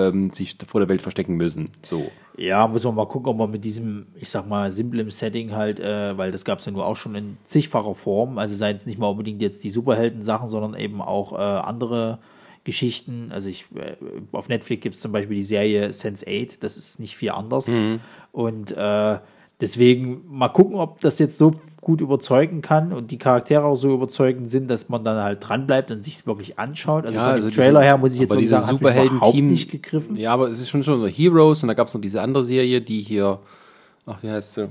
ähm, 0.08 0.30
sich 0.30 0.56
vor 0.66 0.80
der 0.80 0.88
Welt 0.88 1.00
verstecken 1.00 1.36
müssen. 1.36 1.70
So. 1.82 2.10
Ja, 2.36 2.66
muss 2.66 2.84
man 2.84 2.94
mal 2.94 3.06
gucken, 3.06 3.30
ob 3.30 3.36
man 3.36 3.50
mit 3.50 3.64
diesem, 3.64 4.06
ich 4.14 4.30
sag 4.30 4.48
mal, 4.48 4.72
simplem 4.72 5.10
Setting 5.10 5.52
halt, 5.52 5.80
äh, 5.80 6.16
weil 6.16 6.32
das 6.32 6.44
gab 6.44 6.60
es 6.60 6.66
ja 6.66 6.72
nur 6.72 6.86
auch 6.86 6.96
schon 6.96 7.14
in 7.14 7.36
zigfacher 7.44 7.94
Form, 7.94 8.38
also 8.38 8.54
seien 8.54 8.76
es 8.76 8.86
nicht 8.86 8.98
mal 8.98 9.08
unbedingt 9.08 9.42
jetzt 9.42 9.64
die 9.64 9.70
Superhelden-Sachen, 9.70 10.48
sondern 10.48 10.74
eben 10.74 11.02
auch 11.02 11.32
äh, 11.32 11.36
andere 11.36 12.18
Geschichten. 12.64 13.30
Also 13.32 13.50
ich, 13.50 13.66
äh, 13.74 13.96
auf 14.32 14.48
Netflix 14.48 14.82
gibt 14.82 14.94
es 14.94 15.00
zum 15.00 15.12
Beispiel 15.12 15.36
die 15.36 15.42
Serie 15.42 15.88
Sense8, 15.88 16.58
das 16.60 16.76
ist 16.76 17.00
nicht 17.00 17.16
viel 17.16 17.30
anders. 17.30 17.68
Und 18.32 18.70
äh, 18.70 19.18
deswegen 19.62 20.20
mal 20.28 20.48
gucken, 20.48 20.74
ob 20.76 21.00
das 21.00 21.18
jetzt 21.18 21.38
so 21.38 21.52
gut 21.80 22.00
überzeugen 22.00 22.60
kann 22.62 22.92
und 22.92 23.10
die 23.10 23.18
Charaktere 23.18 23.64
auch 23.64 23.74
so 23.76 23.94
überzeugend 23.94 24.50
sind, 24.50 24.68
dass 24.68 24.88
man 24.88 25.04
dann 25.04 25.22
halt 25.22 25.48
dranbleibt 25.48 25.90
und 25.90 26.04
sich 26.04 26.14
es 26.14 26.26
wirklich 26.26 26.58
anschaut. 26.58 27.06
Also 27.06 27.18
Ja, 27.18 27.24
von 27.24 27.32
also 27.32 27.48
dem 27.48 27.54
Trailer 27.54 27.80
diese- 27.80 27.84
her 27.84 27.96
muss 27.96 28.14
ich 28.14 28.20
jetzt 28.20 28.34
dieses 28.38 28.50
sagen, 28.60 28.66
hat 28.66 28.80
mich 28.82 29.10
überhaupt 29.12 29.34
nicht 29.36 29.70
gegriffen. 29.70 30.16
Ja, 30.16 30.32
aber 30.32 30.48
es 30.48 30.60
ist 30.60 30.68
schon 30.68 30.82
schon 30.82 31.00
so 31.00 31.06
Heroes 31.06 31.62
und 31.62 31.68
da 31.68 31.74
gab 31.74 31.88
es 31.88 31.94
noch 31.94 32.00
diese 32.00 32.20
andere 32.20 32.44
Serie, 32.44 32.80
die 32.82 33.00
hier, 33.00 33.38
ach, 34.06 34.18
wie 34.22 34.30
heißt 34.30 34.54
sie? 34.54 34.68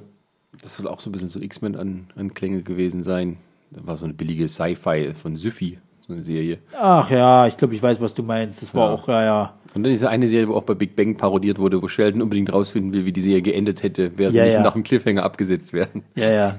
Das 0.62 0.76
soll 0.76 0.88
auch 0.88 1.00
so 1.00 1.10
ein 1.10 1.14
bisschen 1.14 1.30
so 1.30 1.40
X-Men-Anklänge 1.40 2.62
gewesen 2.64 3.04
sein. 3.04 3.38
Da 3.72 3.86
war 3.88 3.98
so 3.98 4.06
eine 4.06 4.14
billige 4.14 4.48
Sci-Fi 4.50 5.14
von 5.14 5.36
Syfy, 5.38 5.80
so 6.06 6.14
eine 6.14 6.24
Serie. 6.24 6.60
Ach 6.78 7.10
ja, 7.10 7.48
ich 7.48 7.56
glaube, 7.58 7.74
ich 7.76 7.82
weiß, 7.82 8.02
was 8.02 8.14
du 8.14 8.22
meinst. 8.24 8.62
Das 8.62 8.74
war 8.76 8.88
Ja. 8.90 8.94
auch, 8.94 9.08
ja, 9.08 9.24
ja. 9.24 9.54
Und 9.74 9.84
dann 9.84 9.92
diese 9.92 10.10
eine 10.10 10.28
Serie, 10.28 10.50
wo 10.50 10.56
auch 10.56 10.64
bei 10.64 10.74
Big 10.74 10.98
Bang 10.98 11.16
parodiert 11.16 11.58
wurde, 11.58 11.82
wo 11.82 11.88
Sheldon 11.88 12.22
unbedingt 12.22 12.52
rausfinden 12.52 12.92
will, 12.92 13.06
wie 13.06 13.14
die 13.14 13.22
Serie 13.22 13.42
geendet 13.42 13.84
hätte, 13.84 14.18
wäre 14.18 14.30
sie 14.32 14.38
Ja, 14.40 14.44
nicht 14.44 14.54
ja. 14.56 14.62
nach 14.64 14.74
dem 14.74 14.84
Cliffhanger 14.84 15.24
abgesetzt 15.24 15.72
werden. 15.72 16.04
Ja, 16.16 16.30
ja. 16.30 16.56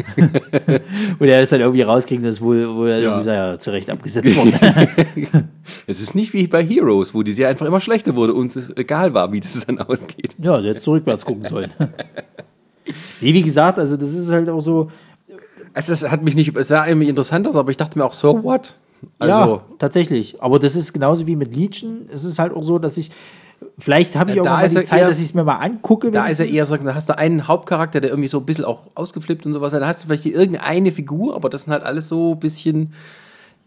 und 1.19 1.29
er 1.29 1.43
ist 1.43 1.53
dann 1.53 1.61
irgendwie 1.61 1.83
rauskriegen, 1.83 2.25
dass 2.25 2.41
wohl, 2.41 2.75
wohl 2.75 2.89
er 2.91 3.01
Ja. 3.01 3.11
irgendwie 3.11 3.29
ja, 3.29 3.59
zu 3.59 3.71
Recht 3.71 3.91
abgesetzt 3.91 4.35
worden. 4.35 4.55
Es 5.87 6.01
ist 6.01 6.15
nicht 6.15 6.33
wie 6.33 6.47
bei 6.47 6.65
Heroes, 6.65 7.15
wo 7.15 7.23
die 7.23 7.33
Serie 7.33 7.51
einfach 7.51 7.67
immer 7.67 7.81
schlechter 7.81 8.15
wurde 8.17 8.35
und 8.35 8.55
es 8.57 8.71
egal 8.77 9.15
war, 9.15 9.33
wie 9.33 9.41
das 9.41 9.65
dann 9.67 9.79
ausgeht. 9.79 10.35
ja, 10.39 10.61
der 10.61 10.71
hätte 10.73 10.81
zurückwärts 10.81 11.25
gucken 11.25 11.45
sollen. 11.45 11.71
nee, 13.21 13.33
wie 13.35 13.43
gesagt, 13.43 13.79
also 13.79 13.97
das 13.97 14.13
ist 14.13 14.31
halt 14.33 14.49
auch 14.49 14.61
so, 14.61 14.91
Also 15.75 15.93
es 15.93 16.09
hat 16.11 16.23
mich 16.23 16.35
nicht, 16.35 16.57
es 16.57 16.69
sah 16.69 16.87
irgendwie 16.87 17.09
interessant 17.09 17.47
aus, 17.47 17.57
aber 17.57 17.71
ich 17.71 17.77
dachte 17.77 17.99
mir 17.99 18.05
auch, 18.05 18.13
so 18.13 18.43
what? 18.43 18.79
Also, 19.19 19.33
ja, 19.57 19.63
tatsächlich. 19.79 20.41
Aber 20.43 20.59
das 20.59 20.75
ist 20.77 20.93
genauso 20.93 21.27
wie 21.27 21.37
mit 21.37 21.55
Legion. 21.55 22.09
Es 22.13 22.25
ist 22.25 22.39
halt 22.39 22.55
auch 22.55 22.63
so, 22.65 22.79
dass 22.79 22.97
ich, 22.97 23.11
vielleicht 23.79 24.17
habe 24.17 24.31
ich 24.31 24.37
Ja, 24.37 24.43
auch 24.43 24.47
mal 24.47 24.69
die 24.69 24.75
Zeit, 24.83 25.01
eher- 25.01 25.09
dass 25.09 25.19
ich 25.19 25.27
es 25.27 25.35
mir 25.35 25.45
mal 25.45 25.57
angucke. 25.57 26.11
Da 26.11 26.27
ist 26.27 26.41
er 26.41 26.47
wenigstens. 26.47 26.71
eher 26.71 26.79
so, 26.79 26.85
da 26.85 26.95
hast 26.95 27.09
du 27.09 27.17
einen 27.19 27.47
Hauptcharakter, 27.49 28.01
der 28.01 28.11
irgendwie 28.11 28.29
so 28.29 28.39
ein 28.39 28.47
bisschen 28.47 28.65
auch 28.65 28.89
ausgeflippt 28.95 29.47
und 29.47 29.53
sowas. 29.53 29.73
Da 29.73 29.87
hast 29.87 30.03
du 30.03 30.07
vielleicht 30.07 30.23
hier 30.25 30.35
irgendeine 30.35 30.93
Figur, 30.93 31.35
aber 31.35 31.49
das 31.49 31.65
sind 31.65 31.73
halt 31.73 31.83
alles 31.85 32.09
so 32.09 32.33
ein 32.33 32.41
bisschen 32.41 32.93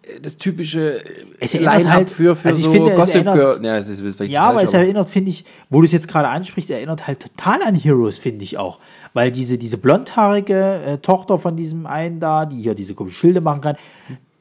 äh, 0.03 0.19
das 0.21 0.37
typische 0.37 1.01
Es 1.39 1.53
erinnert 1.53 1.75
Line-Up 1.79 1.93
halt- 1.93 2.11
für, 2.11 2.35
für 2.35 2.49
also 2.49 2.63
so 2.63 2.71
finde, 2.71 2.91
es 2.91 2.97
Gossip 2.97 3.15
erinnert- 3.15 3.35
Girl. 3.35 3.65
Ja, 3.65 3.77
es 3.77 3.89
ist 3.89 4.19
Ja, 4.29 4.43
aber 4.49 4.63
es 4.63 4.73
erinnert, 4.73 5.09
finde 5.09 5.31
ich, 5.31 5.45
wo 5.69 5.81
du 5.81 5.85
es 5.85 5.91
jetzt 5.91 6.07
gerade 6.07 6.27
ansprichst, 6.27 6.69
erinnert 6.71 7.07
halt 7.07 7.21
total 7.21 7.61
an 7.63 7.75
Heroes, 7.75 8.17
finde 8.17 8.43
ich 8.43 8.57
auch. 8.57 8.79
Weil 9.13 9.31
diese, 9.31 9.57
diese 9.57 9.77
blondhaarige 9.77 10.81
äh, 10.85 10.97
Tochter 10.99 11.39
von 11.39 11.55
diesem 11.55 11.85
einen 11.87 12.19
da, 12.19 12.45
die 12.45 12.61
hier 12.61 12.75
diese 12.75 12.93
komischen 12.93 13.17
Schilde 13.17 13.41
machen 13.41 13.61
kann, 13.61 13.77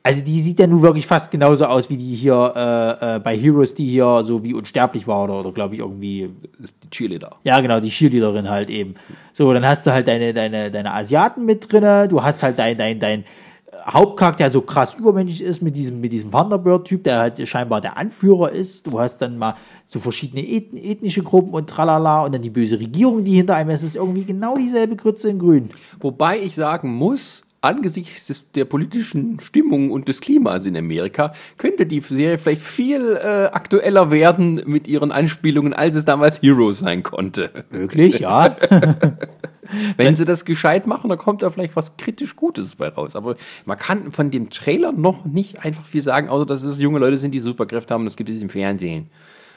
also 0.04 0.20
die 0.20 0.40
sieht 0.40 0.60
ja 0.60 0.66
nun 0.66 0.82
wirklich 0.82 1.06
fast 1.06 1.30
genauso 1.30 1.64
aus 1.64 1.88
wie 1.88 1.96
die 1.96 2.14
hier 2.14 2.52
äh, 2.54 3.16
äh, 3.16 3.20
bei 3.20 3.36
Heroes, 3.36 3.74
die 3.74 3.88
hier 3.88 4.22
so 4.22 4.44
wie 4.44 4.52
unsterblich 4.52 5.08
war 5.08 5.24
oder, 5.24 5.40
oder 5.40 5.50
glaube 5.50 5.74
ich 5.74 5.80
irgendwie 5.80 6.30
das 6.58 6.72
ist 6.72 6.84
die 6.84 6.90
Cheerleader. 6.90 7.36
ja, 7.42 7.58
genau, 7.60 7.80
die 7.80 7.88
Cheerleaderin 7.88 8.48
halt 8.50 8.68
eben. 8.68 8.94
So, 9.32 9.52
dann 9.52 9.66
hast 9.66 9.86
du 9.86 9.92
halt 9.92 10.06
deine, 10.06 10.34
deine, 10.34 10.70
deine 10.70 10.92
Asiaten 10.92 11.46
mit 11.46 11.72
drinne, 11.72 12.06
du 12.06 12.22
hast 12.22 12.42
halt 12.42 12.58
dein, 12.58 12.76
dein, 12.76 13.00
dein 13.00 13.24
Hauptcharakter, 13.86 14.44
der 14.44 14.50
so 14.50 14.60
krass 14.60 14.94
übermenschlich 14.94 15.42
ist 15.42 15.62
mit 15.62 15.76
diesem, 15.76 16.00
mit 16.00 16.12
diesem 16.12 16.30
Thunderbird-Typ, 16.30 17.04
der 17.04 17.18
halt 17.18 17.48
scheinbar 17.48 17.80
der 17.80 17.96
Anführer 17.96 18.50
ist. 18.50 18.86
Du 18.86 18.98
hast 18.98 19.18
dann 19.18 19.36
mal 19.36 19.56
so 19.86 20.00
verschiedene 20.00 20.46
eth 20.46 20.72
ethnische 20.74 21.22
Gruppen 21.22 21.52
und 21.52 21.68
tralala 21.68 22.24
und 22.24 22.34
dann 22.34 22.42
die 22.42 22.50
böse 22.50 22.78
Regierung, 22.78 23.24
die 23.24 23.36
hinter 23.36 23.56
einem 23.56 23.70
ist. 23.70 23.82
Es 23.82 23.88
ist 23.88 23.96
irgendwie 23.96 24.24
genau 24.24 24.56
dieselbe 24.56 24.96
Grütze 24.96 25.28
in 25.28 25.38
Grün. 25.38 25.70
Wobei 26.00 26.38
ich 26.38 26.54
sagen 26.54 26.94
muss, 26.94 27.43
angesichts 27.64 28.26
des, 28.26 28.50
der 28.52 28.64
politischen 28.64 29.40
Stimmung 29.40 29.90
und 29.90 30.08
des 30.08 30.20
Klimas 30.20 30.66
in 30.66 30.76
Amerika, 30.76 31.32
könnte 31.58 31.86
die 31.86 32.00
Serie 32.00 32.38
vielleicht 32.38 32.62
viel 32.62 33.16
äh, 33.16 33.46
aktueller 33.46 34.10
werden 34.10 34.62
mit 34.66 34.86
ihren 34.86 35.10
Anspielungen, 35.10 35.72
als 35.72 35.96
es 35.96 36.04
damals 36.04 36.42
Heroes 36.42 36.80
sein 36.80 37.02
konnte. 37.02 37.64
Möglich, 37.70 38.20
ja. 38.20 38.56
Wenn 39.96 40.14
sie 40.14 40.24
das 40.24 40.44
gescheit 40.44 40.86
machen, 40.86 41.08
dann 41.08 41.18
kommt 41.18 41.42
da 41.42 41.50
vielleicht 41.50 41.74
was 41.74 41.96
kritisch 41.96 42.36
Gutes 42.36 42.76
bei 42.76 42.88
raus. 42.88 43.16
Aber 43.16 43.36
man 43.64 43.78
kann 43.78 44.12
von 44.12 44.30
dem 44.30 44.50
Trailer 44.50 44.92
noch 44.92 45.24
nicht 45.24 45.64
einfach 45.64 45.86
viel 45.86 46.02
sagen, 46.02 46.28
außer 46.28 46.46
dass 46.46 46.62
es 46.64 46.78
junge 46.78 46.98
Leute 46.98 47.16
sind, 47.16 47.32
die 47.32 47.40
Superkräfte 47.40 47.94
haben 47.94 48.02
und 48.02 48.06
das 48.06 48.16
gibt 48.16 48.28
es 48.28 48.42
im 48.42 48.50
Fernsehen. 48.50 49.08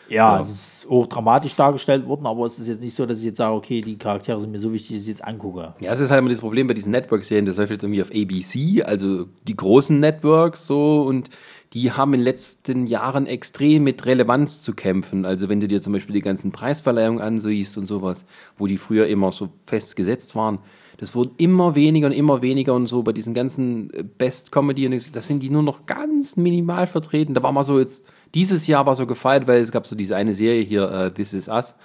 Ja, 0.10 0.41
So. 0.41 0.49
es 0.49 0.84
ist 0.84 0.88
auch 0.89 1.05
dramatisch 1.08 1.55
dargestellt 1.55 2.08
worden, 2.08 2.26
aber 2.26 2.45
es 2.45 2.58
ist 2.60 2.68
jetzt 2.68 2.82
nicht 2.82 2.93
so, 2.93 3.05
dass 3.05 3.20
ich 3.20 3.26
jetzt 3.26 3.38
sage, 3.38 3.53
okay, 3.55 3.82
die 3.82 3.97
Charaktere 3.97 4.39
sind 4.39 4.51
mir 4.51 4.60
so 4.60 4.72
wichtig, 4.72 4.95
dass 4.95 5.03
ich 5.03 5.10
jetzt 5.10 5.24
angucke. 5.24 5.74
Ja, 5.80 5.91
es 5.91 5.99
ist 5.99 6.12
halt 6.12 6.20
immer 6.20 6.30
das 6.30 6.39
Problem 6.41 6.68
bei 6.68 6.74
diesen 6.74 6.91
Network-Serien, 6.91 7.45
das 7.45 7.58
läuft 7.58 7.72
jetzt 7.72 7.84
irgendwie 7.84 8.01
auf 8.01 8.10
ABC, 8.12 8.84
also 8.84 9.26
die 9.47 9.55
großen 9.55 9.99
Networks 9.99 10.66
so 10.68 11.01
und 11.03 11.30
die 11.74 11.91
haben 11.91 12.14
in 12.14 12.22
den 12.22 12.24
letzten 12.26 12.86
Jahren 12.88 13.28
extrem 13.28 13.84
mit 13.84 14.05
Relevanz 14.05 14.62
zu 14.62 14.74
kämpfen. 14.74 15.26
Also 15.26 15.49
wenn 15.49 15.60
du 15.60 15.68
dir 15.68 15.82
zum 15.82 15.91
Beispiel 15.91 16.14
die 16.14 16.22
ganzen 16.22 16.51
Preisverleihungen 16.53 17.22
ansiehst 17.22 17.78
und 17.78 17.86
sowas, 17.86 18.24
wo 18.58 18.68
die 18.68 18.78
früher 18.78 19.08
immer 19.08 19.34
so 19.34 19.49
festgesetzt 19.66 20.34
waren, 20.36 20.60
das 20.99 21.14
wurden 21.14 21.32
immer 21.38 21.76
weniger 21.76 22.08
und 22.08 22.14
immer 22.14 22.41
weniger 22.41 22.74
und 22.74 22.88
so 22.88 23.03
bei 23.03 23.12
diesen 23.12 23.34
ganzen 23.34 23.93
äh, 23.93 24.03
Best 24.03 24.51
Comedy 24.51 24.86
und 24.86 24.93
das- 24.95 25.12
das 25.12 25.28
sind 25.28 25.43
die 25.43 25.49
nur 25.49 25.62
noch 25.62 25.86
ganz 25.86 26.38
minimal 26.38 26.88
vertreten. 26.88 27.34
Da 27.34 27.43
war 27.43 27.51
mal 27.51 27.64
so 27.66 27.78
jetzt, 27.80 28.03
dieses 28.34 28.67
Jahr 28.67 28.86
war 28.86 28.95
so 28.95 29.05
gefeiert, 29.05 29.47
weil 29.47 29.61
es 29.61 29.71
gab 29.71 29.88
so 29.88 29.95
diese 29.95 30.15
eine 30.15 30.34
Serie 30.34 30.61
hier, 30.63 30.89
äh, 30.91 31.11
This 31.11 31.34
Is 31.34 31.47
Us, 31.47 31.75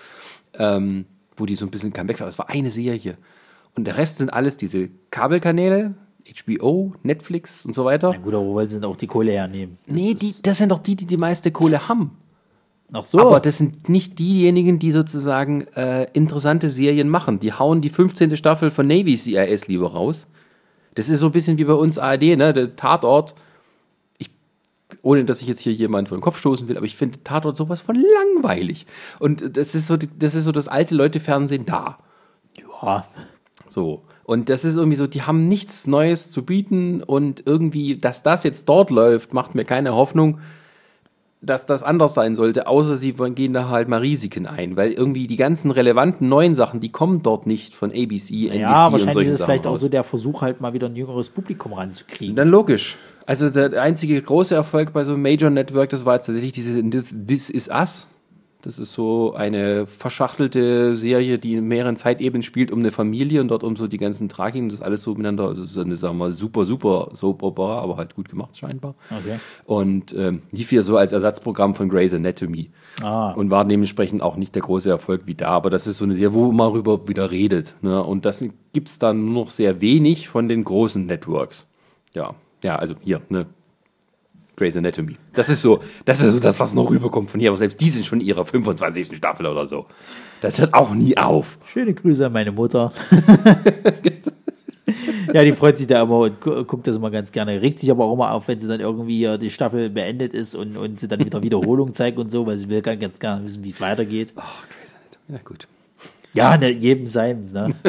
ähm, 0.59 1.07
wo 1.36 1.47
die 1.47 1.55
so 1.55 1.66
ein 1.66 1.70
bisschen 1.70 1.93
Comeback 1.93 2.20
war. 2.20 2.26
Das 2.26 2.38
war 2.38 2.51
eine 2.51 2.70
Serie. 2.70 3.16
Und 3.74 3.84
der 3.84 3.97
Rest 3.97 4.18
sind 4.18 4.32
alles 4.32 4.57
diese 4.57 4.90
Kabelkanäle, 5.11 5.95
HBO, 6.24 6.95
Netflix 7.03 7.64
und 7.64 7.74
so 7.74 7.84
weiter. 7.84 8.11
Na 8.12 8.18
gut, 8.18 8.34
aber 8.34 8.45
wo 8.45 8.55
wollen 8.55 8.68
sie 8.68 8.76
denn 8.76 8.84
auch 8.84 8.97
die 8.97 9.07
Kohle 9.07 9.32
hernehmen? 9.32 9.78
Das 9.86 9.95
Nee, 9.97 10.14
die, 10.14 10.34
das 10.43 10.59
sind 10.59 10.70
doch 10.70 10.78
die, 10.78 10.95
die 10.95 11.07
die 11.07 11.16
meiste 11.16 11.51
Kohle 11.51 11.88
haben. 11.88 12.12
Ach 12.93 13.03
so. 13.03 13.18
Aber 13.20 13.40
das 13.40 13.59
sind 13.59 13.88
nicht 13.88 14.18
diejenigen, 14.18 14.78
die 14.78 14.90
sozusagen 14.90 15.62
äh, 15.74 16.07
interessante 16.12 16.68
Serien 16.68 17.09
machen. 17.09 17.38
Die 17.40 17.53
hauen 17.53 17.80
die 17.80 17.88
15. 17.88 18.36
Staffel 18.36 18.70
von 18.70 18.86
Navy 18.86 19.16
CIS 19.16 19.66
lieber 19.66 19.93
raus. 19.93 20.28
Das 20.95 21.09
ist 21.09 21.20
so 21.20 21.26
ein 21.26 21.32
bisschen 21.32 21.57
wie 21.57 21.64
bei 21.64 21.72
uns 21.72 21.99
ARD, 21.99 22.36
ne? 22.36 22.53
Der 22.53 22.76
Tatort. 22.76 23.34
Ohne 25.03 25.25
dass 25.25 25.43
ich 25.43 25.49
jetzt 25.49 25.61
hier 25.61 25.73
jemand 25.73 26.09
vor 26.09 26.17
den 26.17 26.23
Kopf 26.23 26.39
stoßen 26.39 26.69
will, 26.69 26.77
aber 26.77 26.87
ich 26.87 26.97
finde 26.97 27.23
Tatort 27.25 27.57
sowas 27.57 27.81
von 27.81 27.97
langweilig. 27.97 28.87
Und 29.19 29.57
das 29.57 29.75
ist 29.75 29.89
so, 29.89 29.97
das 29.97 30.35
ist 30.35 30.45
so 30.45 30.53
das 30.53 30.69
alte 30.69 30.95
Leute-Fernsehen 30.95 31.67
da. 31.67 31.99
ja. 32.83 33.05
So. 33.69 34.03
Und 34.25 34.49
das 34.49 34.65
ist 34.65 34.77
irgendwie 34.77 34.97
so, 34.97 35.07
die 35.07 35.23
haben 35.23 35.49
nichts 35.49 35.87
Neues 35.87 36.31
zu 36.31 36.45
bieten 36.45 37.03
und 37.03 37.43
irgendwie, 37.45 37.97
dass 37.97 38.23
das 38.23 38.45
jetzt 38.45 38.69
dort 38.69 38.91
läuft, 38.91 39.35
macht 39.35 39.55
mir 39.55 39.65
keine 39.65 39.95
Hoffnung, 39.95 40.39
dass 41.41 41.67
das 41.67 41.83
anders 41.83 42.15
sein 42.15 42.37
sollte, 42.37 42.69
außer 42.69 42.97
sie 42.97 43.13
gehen 43.13 43.53
da 43.53 43.69
halt 43.69 43.89
mal 43.89 43.99
Risiken 43.99 44.47
ein, 44.47 44.77
weil 44.77 44.93
irgendwie 44.93 45.27
die 45.27 45.37
ganzen 45.37 45.73
relevanten 45.73 46.29
neuen 46.29 46.55
Sachen, 46.55 46.79
die 46.79 46.91
kommen 46.91 47.23
dort 47.23 47.47
nicht 47.47 47.75
von 47.75 47.91
ABC, 47.91 48.47
NBC 48.47 48.61
Ja, 48.61 48.87
und 48.87 48.93
wahrscheinlich 48.93 49.15
solchen 49.15 49.29
ist 49.31 49.33
es 49.33 49.39
Sachen 49.39 49.47
vielleicht 49.49 49.67
auch 49.67 49.73
raus. 49.73 49.81
so 49.81 49.89
der 49.89 50.05
Versuch, 50.05 50.41
halt 50.41 50.61
mal 50.61 50.73
wieder 50.73 50.89
ein 50.89 50.95
jüngeres 50.95 51.31
Publikum 51.31 51.73
ranzukriegen. 51.73 52.37
Dann 52.37 52.49
logisch. 52.49 52.97
Also 53.27 53.51
der 53.51 53.81
einzige 53.81 54.20
große 54.20 54.55
Erfolg 54.55 54.93
bei 54.93 55.05
so 55.05 55.12
einem 55.12 55.23
Major 55.23 55.51
Network, 55.51 55.91
das 55.91 56.05
war 56.05 56.14
jetzt 56.14 56.27
tatsächlich 56.27 56.53
diese 56.53 56.83
This 56.83 57.51
Is 57.51 57.68
Us. 57.68 58.09
Das 58.62 58.79
ist 58.79 58.93
so 58.93 59.35
eine 59.35 59.89
verschachtelte 59.89 60.95
Serie, 60.95 61.41
die 61.41 61.55
in 61.55 61.66
mehreren 61.66 61.97
Zeitebenen 61.97 62.45
spielt, 62.45 62.70
um 62.70 62.79
eine 62.79 62.93
Familie 62.93 63.41
und 63.41 63.49
dort 63.49 63.64
um 63.64 63.75
so 63.75 63.89
die 63.89 63.99
ganzen 63.99 64.29
Tragiken 64.29 64.66
und 64.66 64.73
das 64.73 64.83
alles 64.83 65.03
so 65.03 65.11
miteinander. 65.11 65.49
Also 65.49 65.64
so 65.64 65.81
eine, 65.81 65.97
sagen 65.97 66.14
wir 66.14 66.27
mal, 66.27 66.33
super, 66.33 66.64
super 66.64 67.11
Soap 67.12 67.43
Opera, 67.43 67.81
aber 67.81 67.97
halt 67.97 68.14
gut 68.14 68.29
gemacht 68.29 68.57
scheinbar. 68.57 68.95
Okay. 69.11 69.41
Und 69.64 70.14
ähm, 70.16 70.43
lief 70.53 70.70
hier 70.70 70.85
so 70.85 70.97
als 70.97 71.11
Ersatzprogramm 71.11 71.75
von 71.75 71.89
Grey's 71.89 72.14
Anatomy. 72.14 72.70
Ah. 73.03 73.33
Und 73.33 73.51
war 73.51 73.64
dementsprechend 73.64 74.23
auch 74.23 74.37
nicht 74.37 74.55
der 74.55 74.62
große 74.62 74.89
Erfolg 74.89 75.23
wie 75.27 75.35
da. 75.35 75.49
Aber 75.49 75.68
das 75.68 75.89
ist 75.89 75.99
so 75.99 76.05
eine 76.05 76.14
Serie, 76.14 76.33
wo 76.33 76.53
man 76.53 76.68
darüber 76.68 77.09
wieder 77.09 77.33
redet. 77.33 77.75
Ne? 77.83 78.01
Und 78.01 78.25
das 78.25 78.45
gibt's 78.73 79.01
dann 79.01 79.25
nur 79.25 79.45
noch 79.45 79.51
sehr 79.51 79.81
wenig 79.81 80.29
von 80.29 80.49
den 80.49 80.62
großen 80.62 81.05
Networks. 81.05 81.66
Ja, 82.14 82.37
ja, 82.65 82.77
also 82.77 82.95
hier, 83.03 83.21
ne, 83.29 83.47
Grey's 84.57 84.77
Anatomy. 84.77 85.17
Das 85.33 85.49
ist 85.49 85.63
so, 85.63 85.81
das 86.05 86.21
ist 86.21 86.33
so 86.33 86.39
das, 86.39 86.61
was 86.61 86.75
noch 86.75 86.91
rüberkommt 86.91 87.31
von 87.31 87.41
hier. 87.41 87.51
Aber 87.51 87.57
selbst 87.57 87.81
die 87.81 87.89
sind 87.89 88.05
schon 88.05 88.21
in 88.21 88.27
ihrer 88.27 88.45
25. 88.45 89.17
Staffel 89.17 89.47
oder 89.47 89.67
so. 89.67 89.87
Das 90.43 90.61
hört 90.61 90.75
auch 90.75 90.93
nie 90.95 91.17
auf. 91.17 91.59
Schöne 91.67 91.95
Grüße 91.95 92.27
an 92.27 92.33
meine 92.33 92.53
Mutter. 92.53 92.93
ja, 95.33 95.45
die 95.45 95.53
freut 95.53 95.79
sich 95.79 95.87
da 95.87 96.03
immer 96.03 96.19
und 96.19 96.41
gu- 96.41 96.65
guckt 96.65 96.87
das 96.87 96.97
immer 96.97 97.11
ganz 97.11 97.33
gerne. 97.33 97.63
Regt 97.63 97.81
sich 97.81 97.91
aber 97.91 98.05
auch 98.05 98.15
immer 98.15 98.33
auf, 98.33 98.49
wenn 98.49 98.59
sie 98.59 98.69
dann 98.69 98.81
irgendwie 98.81 99.39
die 99.39 99.51
Staffel 99.51 99.89
beendet 99.91 100.35
ist 100.35 100.55
und, 100.55 100.77
und 100.77 101.01
sie 101.01 101.09
dann 101.09 101.21
wieder 101.25 101.43
Wiederholung 101.43 101.95
zeigt 101.95 102.19
und 102.19 102.31
so, 102.31 102.47
weil 102.47 102.59
sie 102.59 102.69
will 102.69 102.83
ganz, 102.83 103.01
ganz 103.01 103.19
gerne 103.21 103.45
wissen, 103.47 103.65
wie 103.65 103.71
es 103.71 103.81
weitergeht. 103.81 104.33
Oh, 104.37 104.41
Grey's 104.69 104.95
Anatomy. 104.95 105.39
Ja, 105.39 105.41
gut. 105.45 105.69
Ja, 106.35 106.57
ne, 106.57 106.71
jedem 106.71 107.07
seins, 107.07 107.53
ne? 107.53 107.75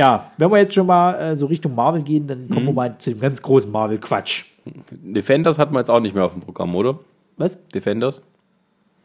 ja, 0.00 0.30
wenn 0.38 0.50
wir 0.50 0.58
jetzt 0.58 0.72
schon 0.74 0.86
mal 0.86 1.12
äh, 1.14 1.36
so 1.36 1.44
Richtung 1.46 1.74
Marvel 1.74 2.02
gehen, 2.02 2.26
dann 2.26 2.48
kommen 2.48 2.66
wir 2.66 2.72
mal 2.72 2.96
zu 2.98 3.10
dem 3.10 3.20
ganz 3.20 3.40
großen 3.42 3.70
Marvel-Quatsch. 3.70 4.44
Defenders 4.90 5.58
hat 5.58 5.70
man 5.72 5.80
jetzt 5.80 5.90
auch 5.90 6.00
nicht 6.00 6.14
mehr 6.14 6.24
auf 6.24 6.32
dem 6.32 6.40
Programm, 6.42 6.74
oder? 6.74 6.98
Was? 7.36 7.58
Defenders? 7.74 8.22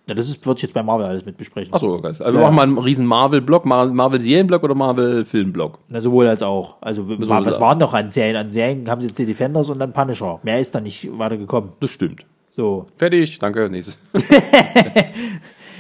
Ja, 0.08 0.14
das 0.16 0.30
ist, 0.30 0.46
würde 0.46 0.58
ich 0.60 0.62
jetzt 0.64 0.74
bei 0.74 0.84
Marvel 0.84 1.06
alles 1.06 1.26
mit 1.26 1.36
besprechen. 1.36 1.74
Achso, 1.74 1.96
okay. 1.96 2.08
Also 2.08 2.24
wir 2.26 2.34
Ja. 2.34 2.42
machen 2.42 2.56
mal 2.56 2.62
einen 2.64 2.78
riesen 2.78 3.06
Marvel-Block, 3.08 3.66
Mar- 3.66 3.88
Marvel-Serienblock 3.88 4.64
oder 4.64 4.76
Marvel-Filmblock? 4.76 5.80
Na, 5.90 6.00
sowohl 6.00 6.28
als 6.28 6.42
auch. 6.44 6.76
Also, 6.82 7.10
wir 7.10 7.20
was 7.20 7.28
sagen. 7.28 7.60
waren 7.60 7.78
noch 7.80 7.94
an 7.94 8.10
Serien? 8.10 8.36
An 8.38 8.52
Serien 8.52 8.88
haben 8.90 9.02
sie 9.02 9.08
jetzt 9.08 9.18
die 9.18 9.26
Defenders 9.26 9.70
und 9.70 9.80
dann 9.80 9.92
Punisher. 9.94 10.40
Mehr 10.44 10.60
ist 10.60 10.74
da 10.76 10.80
nicht 10.80 11.10
weitergekommen. 11.18 11.72
Das 11.80 11.90
stimmt. 11.90 12.24
So. 12.52 12.86
Fertig, 12.96 13.38
danke, 13.40 13.70
nächstes. 13.70 13.98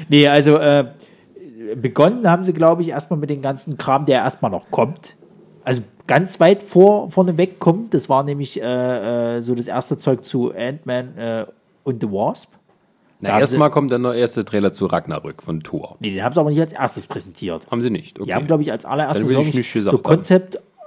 Nee, 0.09 0.27
also 0.27 0.57
äh, 0.57 0.85
begonnen 1.75 2.29
haben 2.29 2.43
sie, 2.43 2.53
glaube 2.53 2.81
ich, 2.81 2.89
erstmal 2.89 3.19
mit 3.19 3.29
dem 3.29 3.41
ganzen 3.41 3.77
Kram, 3.77 4.05
der 4.05 4.19
erstmal 4.19 4.51
noch 4.51 4.69
kommt. 4.71 5.15
Also 5.63 5.81
ganz 6.07 6.39
weit 6.39 6.61
vor, 6.61 7.09
vorne 7.09 7.37
weg 7.37 7.59
kommt. 7.59 7.93
Das 7.93 8.09
war 8.09 8.23
nämlich 8.23 8.61
äh, 8.61 9.37
äh, 9.37 9.41
so 9.41 9.55
das 9.55 9.67
erste 9.67 9.97
Zeug 9.97 10.23
zu 10.23 10.53
Ant-Man 10.53 11.17
äh, 11.17 11.45
und 11.83 12.01
The 12.01 12.11
Wasp. 12.11 12.53
Na, 13.21 13.39
erstmal 13.39 13.71
kommt 13.71 13.91
dann 13.91 14.03
der 14.03 14.13
erste 14.13 14.45
Trailer 14.45 14.71
zu 14.71 14.85
Ragnarök 14.85 15.41
von 15.41 15.61
Thor. 15.61 15.95
Nee, 15.99 16.11
den 16.11 16.23
haben 16.23 16.33
sie 16.33 16.39
aber 16.39 16.49
nicht 16.49 16.59
als 16.59 16.73
erstes 16.73 17.07
präsentiert. 17.07 17.65
Haben 17.71 17.81
sie 17.81 17.89
nicht? 17.89 18.19
Okay. 18.19 18.27
Die 18.27 18.35
haben, 18.35 18.45
glaube 18.45 18.61
ich, 18.61 18.71
als 18.71 18.85
allererstes 18.85 19.23
ich 19.23 19.29
glaub 19.29 19.45
nicht 19.45 19.55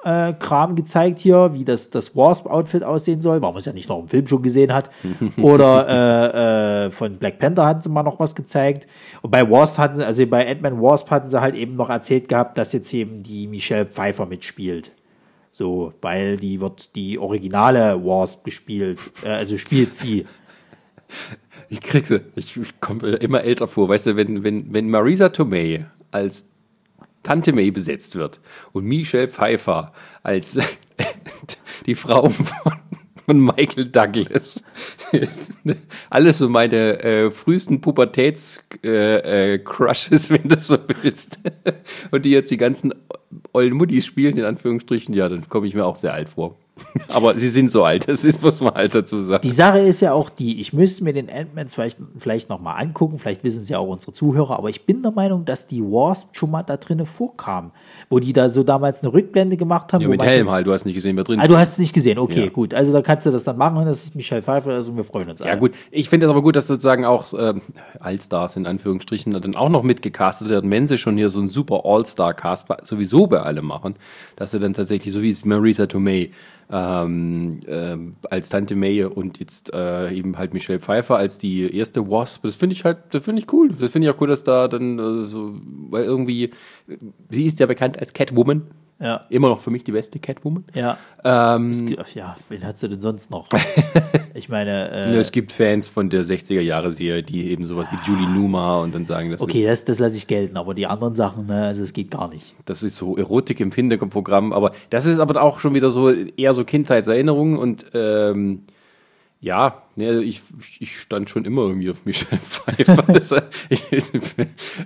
Konzept-Kram 0.03 0.76
gezeigt 0.76 1.18
hier, 1.18 1.53
wie 1.53 1.64
das, 1.64 1.90
das 1.90 2.16
Wasp-Outfit 2.16 2.84
aussehen 2.84 3.20
soll, 3.20 3.42
weil 3.42 3.51
man 3.51 3.59
es 3.59 3.64
ja 3.64 3.72
nicht 3.72 3.88
noch 3.88 4.01
im 4.01 4.09
Film 4.09 4.26
schon 4.26 4.42
gesehen 4.42 4.72
hat. 4.72 4.90
Oder 5.36 5.88
äh, 6.84 6.86
äh, 6.86 6.90
von 6.90 7.16
Black 7.18 7.38
Panther 7.38 7.66
hatten 7.66 7.82
sie 7.82 7.88
mal 7.88 8.03
noch 8.03 8.20
was 8.20 8.34
gezeigt. 8.34 8.86
Und 9.22 9.30
bei 9.30 9.49
Wasp 9.49 9.78
hatten 9.78 9.96
sie, 9.96 10.07
also 10.07 10.26
bei 10.26 10.49
Ant-Man 10.49 10.80
Wasp 10.80 11.11
hatten 11.11 11.28
sie 11.28 11.40
halt 11.40 11.55
eben 11.55 11.76
noch 11.76 11.90
erzählt 11.90 12.28
gehabt, 12.28 12.59
dass 12.59 12.72
jetzt 12.72 12.92
eben 12.94 13.22
die 13.22 13.46
Michelle 13.46 13.86
Pfeiffer 13.86 14.26
mitspielt. 14.26 14.92
So, 15.51 15.92
weil 16.03 16.36
die 16.36 16.61
wird 16.61 16.94
die 16.94 17.18
originale 17.18 18.03
Wasp 18.05 18.44
gespielt, 18.44 18.99
äh, 19.24 19.30
also 19.30 19.57
spielt 19.57 19.94
sie. 19.94 20.26
Ich 21.70 21.80
krieg's, 21.80 22.12
ich, 22.36 22.57
ich 22.57 22.80
komme 22.80 23.09
immer 23.12 23.42
älter 23.42 23.66
vor, 23.66 23.88
weißt 23.88 24.09
du, 24.09 24.16
wenn, 24.16 24.44
wenn, 24.44 24.72
wenn 24.72 24.90
Marisa 24.90 25.30
Tomei 25.30 25.86
als 26.11 26.46
Tante 27.23 27.53
May 27.53 27.71
besetzt 27.71 28.16
wird 28.16 28.41
und 28.73 28.85
Michelle 28.85 29.29
Pfeiffer 29.29 29.93
als 30.23 30.59
die 31.87 31.95
Frau 31.95 32.29
von, 32.29 32.73
von 33.27 33.41
Michael 33.41 33.87
Douglas. 33.87 34.62
Alles 36.11 36.39
so 36.39 36.49
meine 36.49 37.01
äh, 37.03 37.31
frühesten 37.31 37.81
Pubertäts-Crushes, 37.81 40.31
äh, 40.31 40.35
äh, 40.35 40.43
wenn 40.43 40.49
du 40.49 40.59
so 40.59 40.79
willst. 41.03 41.39
Und 42.11 42.25
die 42.25 42.31
jetzt 42.31 42.51
die 42.51 42.57
ganzen 42.57 42.95
ollen 43.53 43.75
Muttis 43.75 44.07
spielen, 44.07 44.39
in 44.39 44.45
Anführungsstrichen, 44.45 45.14
ja, 45.14 45.29
dann 45.29 45.47
komme 45.49 45.66
ich 45.66 45.75
mir 45.75 45.85
auch 45.85 45.97
sehr 45.97 46.14
alt 46.14 46.31
vor. 46.31 46.57
Aber 47.09 47.39
sie 47.39 47.49
sind 47.49 47.70
so 47.70 47.85
alt, 47.85 48.09
das 48.09 48.24
ist, 48.24 48.43
muss 48.43 48.61
man 48.61 48.74
halt 48.74 48.95
dazu 48.95 49.20
sagen. 49.22 49.43
Die 49.43 49.51
Sache 49.51 49.79
ist 49.79 50.01
ja 50.01 50.12
auch 50.12 50.31
die, 50.31 50.61
ich 50.61 50.72
müsste 50.72 51.05
mir 51.05 51.12
den 51.12 51.31
Ant-Man 51.31 51.68
vielleicht, 51.68 51.99
vielleicht 52.18 52.49
nochmal 52.49 52.81
angucken, 52.83 53.18
vielleicht 53.18 53.45
wissen 53.45 53.62
es 53.62 53.68
ja 53.68 53.79
auch 53.79 53.89
unsere 53.89 54.12
Zuhörer, 54.12 54.57
aber 54.59 54.68
ich 54.70 54.85
bin 54.87 55.03
der 55.03 55.12
Meinung, 55.12 55.45
dass 55.45 55.66
die 55.66 55.83
Wasp 55.83 56.29
schon 56.37 56.51
mal 56.51 56.62
da 56.62 56.76
drinnen 56.76 57.07
vorkam, 57.07 57.72
wo 58.11 58.18
die 58.18 58.33
da 58.33 58.51
so 58.51 58.62
damals 58.62 59.03
eine 59.03 59.12
Rückblende 59.12 59.57
gemacht 59.57 59.93
haben. 59.93 60.03
Ja, 60.03 60.09
mit 60.09 60.22
Helm 60.22 60.51
halt, 60.51 60.66
du 60.66 60.72
hast 60.72 60.85
nicht 60.85 60.95
gesehen, 60.95 61.16
wer 61.16 61.24
drin 61.24 61.41
Ah, 61.41 61.47
du 61.49 61.57
hast 61.57 61.72
es 61.72 61.79
nicht 61.79 61.93
gesehen, 61.93 62.18
okay, 62.18 62.45
Ja. 62.45 62.51
gut. 62.51 62.74
Also 62.74 62.93
da 62.93 63.03
kannst 63.03 63.26
du 63.26 63.31
das 63.31 63.45
dann 63.45 63.57
machen, 63.57 63.85
dass 63.87 64.05
es 64.05 64.14
Michelle 64.14 64.43
Pfeiffer 64.43 64.76
ist 64.79 64.89
und 64.89 64.97
wir 64.97 65.05
freuen 65.05 65.31
uns 65.31 65.41
Ja 65.41 65.47
alle. 65.47 65.59
gut, 65.59 65.72
ich 65.91 66.09
finde 66.09 66.26
es 66.26 66.31
aber 66.31 66.43
gut, 66.43 66.57
dass 66.57 66.66
sozusagen 66.66 67.05
auch 67.05 67.26
ähm, 67.39 67.62
Allstars 68.01 68.57
in 68.57 68.66
Anführungsstrichen 68.66 69.33
dann 69.33 69.55
auch 69.57 69.68
noch 69.68 69.83
mitgecastet 69.83 70.49
werden, 70.49 70.70
wenn 70.70 70.87
sie 70.87 70.99
schon 70.99 71.16
hier 71.16 71.31
so 71.31 71.39
einen 71.41 71.49
super 71.49 71.83
All-Star-Cast 71.85 72.66
sowieso 72.83 73.26
bei 73.26 73.41
alle 73.41 73.62
machen, 73.62 73.95
dass 74.37 74.51
sie 74.53 74.59
dann 74.61 74.74
tatsächlich, 74.74 75.12
so 75.12 75.22
wie 75.22 75.31
es 75.31 75.45
Marisa 75.45 75.87
Tomei 75.87 76.31
ähm, 76.71 77.61
ähm, 77.66 78.16
als 78.31 78.49
Tante 78.51 78.77
May 78.77 79.05
und 79.05 79.39
jetzt 79.41 79.73
äh, 79.73 80.12
eben 80.12 80.37
halt 80.37 80.53
Michelle 80.55 80.81
Pfeiffer 80.81 81.16
als 81.16 81.39
die 81.39 81.75
erste 81.75 82.11
Wasp, 82.11 82.43
das 82.45 82.55
finde 82.57 82.75
ich 82.75 82.85
halt, 82.85 82.99
das 83.11 83.25
finde 83.25 83.41
ich 83.43 83.53
cool. 83.53 83.71
Das 83.79 83.91
finde 83.91 84.09
ich 84.09 84.14
auch 84.14 84.21
cool, 84.21 84.29
dass 84.29 84.45
da 84.45 84.69
dann 84.69 84.99
äh, 84.99 85.25
so, 85.25 85.55
weil 85.91 86.05
irgendwie, 86.05 86.51
sie 87.31 87.45
ist 87.47 87.59
ja 87.61 87.66
bekannt 87.66 87.99
als 87.99 88.12
Catwoman, 88.12 88.62
Ja, 89.01 89.25
immer 89.31 89.49
noch 89.49 89.61
für 89.61 89.71
mich 89.71 89.85
die 89.85 89.93
beste 89.93 90.19
Catwoman. 90.19 90.64
ja. 90.75 90.99
Ähm, 91.25 91.71
Es 91.71 92.14
Ja, 92.14 92.37
wen 92.49 92.64
hat 92.64 92.77
sie 92.79 92.89
denn 92.89 93.01
sonst 93.01 93.31
noch? 93.31 93.49
ich 94.39 94.49
meine, 94.49 94.91
äh, 94.91 95.11
Ne, 95.11 95.18
es 95.18 95.32
gibt 95.32 95.53
Fans 95.53 95.89
von 95.89 96.09
der 96.09 96.24
60er-Jahre-Serie, 96.24 97.22
die 97.22 97.51
eben 97.51 97.64
sowas 97.64 97.86
wie 97.91 98.11
Julie 98.11 98.28
Numa 98.28 98.80
und 98.80 98.95
dann 98.95 99.05
sagen, 99.05 99.30
das, 99.30 99.41
okay, 99.41 99.61
ist, 99.61 99.68
das, 99.68 99.84
das 99.84 99.99
lasse 99.99 100.16
ich 100.16 100.26
gelten, 100.26 100.57
aber 100.57 100.74
die 100.74 100.86
anderen 100.86 101.14
Sachen, 101.14 101.47
ne, 101.47 101.66
also 101.66 101.82
es 101.82 101.93
geht 101.93 102.11
gar 102.11 102.28
nicht. 102.32 102.55
das 102.64 102.82
ist 102.82 102.97
so 102.97 103.16
Erotik 103.16 103.61
im 103.61 103.70
Hintergrundprogramm. 103.72 104.53
Aber 104.53 104.72
das 104.91 105.05
ist 105.07 105.18
aber 105.18 105.43
auch 105.43 105.59
schon 105.59 105.74
wieder 105.74 105.91
so 105.91 106.11
eher 106.11 106.55
so 106.55 106.64
Kindheitserinnerungen 106.64 107.59
und 107.59 107.86
ähm, 107.95 108.62
ja, 109.41 109.82
ne, 109.95 110.09
also 110.09 110.20
ich, 110.20 110.43
ich 110.80 110.99
stand 110.99 111.30
schon 111.30 111.45
immer 111.45 111.62
irgendwie 111.62 111.91
auf 111.91 112.05
Michelle 112.05 112.41
Pfeiffer. 112.45 113.05
Das, 113.12 113.30
äh, 113.30 113.43
ich, 113.68 113.84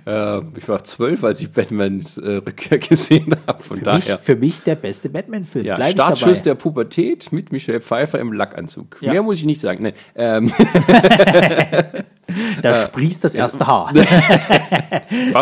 äh, 0.05 0.41
ich 0.57 0.67
war 0.67 0.83
zwölf, 0.83 1.23
als 1.23 1.41
ich 1.41 1.51
Batmans 1.51 2.19
äh, 2.19 2.35
Rückkehr 2.35 2.77
gesehen 2.77 3.35
habe. 3.47 3.63
Von 3.63 3.77
Für, 3.77 3.85
daher. 3.85 4.15
mich, 4.15 4.23
für 4.23 4.35
mich 4.35 4.61
der 4.61 4.75
beste 4.75 5.09
Batman-Film. 5.09 5.65
Ja, 5.65 5.77
Bleib 5.77 5.93
Startschuss 5.93 6.43
der 6.43 6.53
Pubertät 6.53 7.31
mit 7.31 7.51
Michelle 7.51 7.81
Pfeiffer 7.81 8.19
im 8.19 8.31
Lackanzug. 8.31 8.97
Ja. 9.01 9.13
Mehr 9.13 9.23
muss 9.23 9.37
ich 9.37 9.45
nicht 9.45 9.59
sagen. 9.59 9.83
Nein, 9.83 9.93
ähm, 10.15 10.51
Da 12.61 12.75
sprießt 12.85 13.23
das 13.23 13.35
erste 13.35 13.67
Haar. 13.67 13.93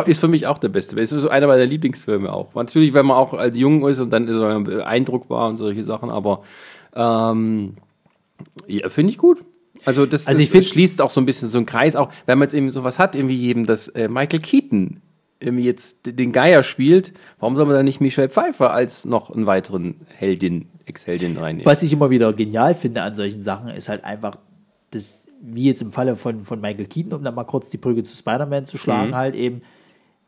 Ist 0.07 0.19
für 0.19 0.27
mich 0.27 0.47
auch 0.47 0.57
der 0.57 0.69
beste. 0.69 0.99
Ist 0.99 1.11
so 1.11 1.29
einer 1.29 1.47
meiner 1.47 1.65
Lieblingsfilme 1.65 2.31
auch. 2.31 2.53
Natürlich, 2.55 2.93
wenn 2.93 3.05
man 3.05 3.17
auch 3.17 3.33
als 3.33 3.57
jung 3.57 3.87
ist 3.87 3.99
und 3.99 4.09
dann 4.11 4.27
ist 4.27 4.37
man 4.37 4.63
beeindruckbar 4.63 5.49
und 5.49 5.57
solche 5.57 5.83
Sachen, 5.83 6.09
aber 6.09 6.41
ähm, 6.95 7.75
ja, 8.67 8.89
finde 8.89 9.11
ich 9.11 9.17
gut. 9.17 9.43
Also 9.85 10.05
das, 10.05 10.27
Also 10.27 10.39
das 10.39 10.45
ich 10.45 10.51
find- 10.51 10.65
schließt 10.65 11.01
auch 11.01 11.09
so 11.09 11.19
ein 11.21 11.25
bisschen 11.25 11.49
so 11.49 11.57
einen 11.57 11.65
Kreis, 11.65 11.95
auch 11.95 12.11
wenn 12.25 12.37
man 12.37 12.47
jetzt 12.47 12.53
eben 12.53 12.69
sowas 12.69 12.99
hat, 12.99 13.15
irgendwie 13.15 13.47
eben, 13.47 13.65
dass 13.65 13.87
äh, 13.89 14.07
Michael 14.09 14.39
Keaton 14.41 14.99
irgendwie 15.39 15.63
jetzt 15.65 15.97
den 16.05 16.31
Geier 16.31 16.61
spielt, 16.61 17.13
warum 17.39 17.55
soll 17.55 17.65
man 17.65 17.73
dann 17.75 17.85
nicht 17.85 17.99
Michelle 17.99 18.29
Pfeiffer 18.29 18.71
als 18.73 19.05
noch 19.05 19.31
einen 19.31 19.47
weiteren 19.47 20.01
Heldin, 20.15 20.67
Ex-Heldin 20.85 21.35
reinnehmen? 21.37 21.65
Was 21.65 21.81
ich 21.81 21.91
immer 21.93 22.11
wieder 22.11 22.31
genial 22.33 22.75
finde 22.75 23.01
an 23.01 23.15
solchen 23.15 23.41
Sachen, 23.41 23.69
ist 23.69 23.89
halt 23.89 24.03
einfach, 24.03 24.37
das, 24.91 25.23
wie 25.41 25.63
jetzt 25.65 25.81
im 25.81 25.91
Falle 25.91 26.15
von, 26.15 26.43
von 26.45 26.61
Michael 26.61 26.85
Keaton, 26.85 27.13
um 27.13 27.23
dann 27.23 27.33
mal 27.33 27.45
kurz 27.45 27.69
die 27.69 27.77
Brücke 27.77 28.03
zu 28.03 28.15
Spider-Man 28.15 28.67
zu 28.67 28.77
schlagen, 28.77 29.09
Mhm. 29.11 29.15
halt 29.15 29.33
eben, 29.33 29.61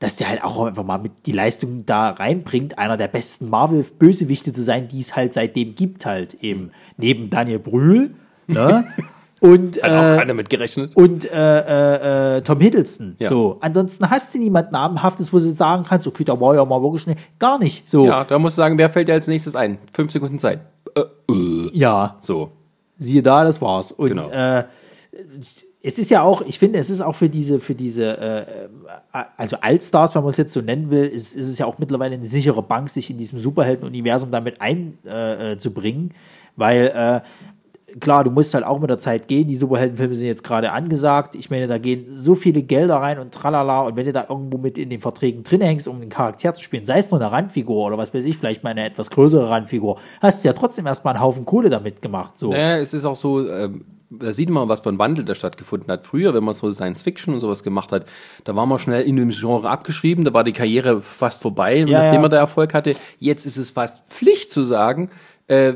dass 0.03 0.17
der 0.17 0.29
halt 0.29 0.43
auch 0.43 0.65
einfach 0.65 0.83
mal 0.83 0.97
mit 0.99 1.25
die 1.25 1.31
Leistung 1.31 1.85
da 1.85 2.09
reinbringt, 2.09 2.77
einer 2.77 2.97
der 2.97 3.07
besten 3.07 3.49
Marvel-Bösewichte 3.49 4.51
zu 4.51 4.61
sein, 4.61 4.87
die 4.89 4.99
es 4.99 5.15
halt 5.15 5.33
seitdem 5.33 5.75
gibt, 5.75 6.05
halt 6.05 6.35
eben. 6.43 6.71
Neben 6.97 7.29
Daniel 7.29 7.59
Brühl, 7.59 8.13
ne? 8.47 8.85
Und, 9.39 9.81
Hat 9.83 9.91
auch 9.91 10.13
äh, 10.13 10.17
keiner 10.19 10.33
mit 10.35 10.49
gerechnet. 10.49 10.95
und 10.95 11.29
äh, 11.29 11.35
äh, 11.35 12.37
äh, 12.37 12.41
Tom 12.43 12.61
Hiddleston. 12.61 13.17
Ja. 13.19 13.27
So. 13.27 13.57
Ansonsten 13.59 14.09
hast 14.09 14.33
du 14.33 14.37
niemand 14.37 14.71
Namenhaftes, 14.71 15.33
wo 15.33 15.37
du 15.37 15.51
sagen 15.51 15.83
kannst, 15.83 16.07
okay, 16.07 16.23
da 16.23 16.39
war 16.39 16.55
ja 16.55 16.63
mal 16.63 16.81
wirklich 16.81 17.01
schnell. 17.01 17.17
Gar 17.39 17.59
nicht. 17.59 17.89
So. 17.89 18.05
Ja, 18.05 18.23
da 18.23 18.39
musst 18.39 18.57
du 18.57 18.61
sagen, 18.61 18.77
wer 18.77 18.89
fällt 18.89 19.09
dir 19.09 19.13
als 19.13 19.27
nächstes 19.27 19.57
ein? 19.57 19.79
Fünf 19.91 20.11
Sekunden 20.13 20.39
Zeit. 20.39 20.61
Äh, 20.95 21.01
äh. 21.29 21.69
ja. 21.73 22.19
So. 22.21 22.51
siehe 22.95 23.21
da, 23.21 23.43
das 23.43 23.61
war's. 23.61 23.91
Und 23.91 24.07
Genau. 24.09 24.29
äh, 24.29 24.63
es 25.85 25.99
ist 25.99 26.09
ja 26.09 26.21
auch, 26.21 26.41
ich 26.41 26.59
finde, 26.59 26.79
es 26.79 26.89
ist 26.89 27.01
auch 27.01 27.13
für 27.13 27.29
diese, 27.29 27.59
für 27.59 27.75
diese, 27.75 28.17
äh, 28.17 28.41
äh, 28.41 29.25
also 29.35 29.57
Allstars, 29.59 30.15
wenn 30.15 30.23
man 30.23 30.31
es 30.31 30.37
jetzt 30.37 30.53
so 30.53 30.61
nennen 30.61 30.89
will, 30.89 31.03
ist, 31.03 31.35
ist 31.35 31.49
es 31.49 31.57
ja 31.57 31.65
auch 31.65 31.77
mittlerweile 31.77 32.15
eine 32.15 32.25
sichere 32.25 32.63
Bank, 32.63 32.89
sich 32.89 33.09
in 33.09 33.17
diesem 33.17 33.37
Superhelden-Universum 33.37 34.31
damit 34.31 34.61
einzubringen, 34.61 36.11
äh, 36.11 36.13
äh, 36.13 36.17
weil 36.55 36.85
äh, 36.95 37.99
klar, 37.99 38.23
du 38.23 38.31
musst 38.31 38.53
halt 38.53 38.63
auch 38.63 38.79
mit 38.79 38.89
der 38.89 38.97
Zeit 38.97 39.27
gehen. 39.27 39.45
Die 39.47 39.57
Superheldenfilme 39.57 40.15
sind 40.15 40.27
jetzt 40.27 40.43
gerade 40.43 40.71
angesagt. 40.71 41.35
Ich 41.35 41.49
meine, 41.49 41.67
da 41.67 41.77
gehen 41.77 42.15
so 42.15 42.33
viele 42.35 42.63
Gelder 42.63 42.95
rein 42.97 43.19
und 43.19 43.33
tralala. 43.33 43.81
Und 43.81 43.97
wenn 43.97 44.05
du 44.05 44.13
da 44.13 44.25
irgendwo 44.29 44.57
mit 44.57 44.77
in 44.77 44.89
den 44.89 45.01
Verträgen 45.01 45.43
drin 45.43 45.59
hängst, 45.59 45.89
um 45.89 45.99
einen 45.99 46.09
Charakter 46.09 46.53
zu 46.53 46.63
spielen, 46.63 46.85
sei 46.85 46.99
es 46.99 47.11
nur 47.11 47.19
eine 47.19 47.29
Randfigur 47.29 47.85
oder 47.85 47.97
was 47.97 48.13
weiß 48.13 48.23
ich, 48.23 48.37
vielleicht 48.37 48.63
mal 48.63 48.69
eine 48.69 48.85
etwas 48.85 49.09
größere 49.09 49.49
Randfigur, 49.49 49.99
hast 50.21 50.43
du 50.43 50.47
ja 50.47 50.53
trotzdem 50.53 50.87
erstmal 50.87 51.15
einen 51.15 51.23
Haufen 51.23 51.45
Kohle 51.45 51.69
damit 51.69 52.01
gemacht. 52.01 52.37
So. 52.37 52.51
Naja, 52.51 52.77
es 52.77 52.93
ist 52.93 53.03
auch 53.03 53.17
so, 53.17 53.47
ähm, 53.49 53.83
da 54.19 54.33
sieht 54.33 54.49
man, 54.49 54.69
was 54.69 54.81
für 54.81 54.89
ein 54.89 54.99
Wandel 54.99 55.25
da 55.25 55.35
stattgefunden 55.35 55.91
hat. 55.91 56.05
Früher, 56.05 56.33
wenn 56.33 56.43
man 56.43 56.53
so 56.53 56.71
Science 56.71 57.01
Fiction 57.01 57.33
und 57.33 57.39
sowas 57.39 57.63
gemacht 57.63 57.91
hat, 57.91 58.05
da 58.43 58.55
war 58.55 58.65
man 58.65 58.79
schnell 58.79 59.03
in 59.03 59.15
dem 59.15 59.29
Genre 59.29 59.69
abgeschrieben, 59.69 60.25
da 60.25 60.33
war 60.33 60.43
die 60.43 60.53
Karriere 60.53 61.01
fast 61.01 61.41
vorbei, 61.41 61.77
Ja, 61.77 61.85
nachdem 61.85 62.15
ja. 62.15 62.21
man 62.21 62.31
da 62.31 62.37
Erfolg 62.37 62.73
hatte. 62.73 62.95
Jetzt 63.19 63.45
ist 63.45 63.57
es 63.57 63.69
fast 63.69 64.07
Pflicht 64.07 64.51
zu 64.51 64.63
sagen, 64.63 65.09
äh, 65.47 65.73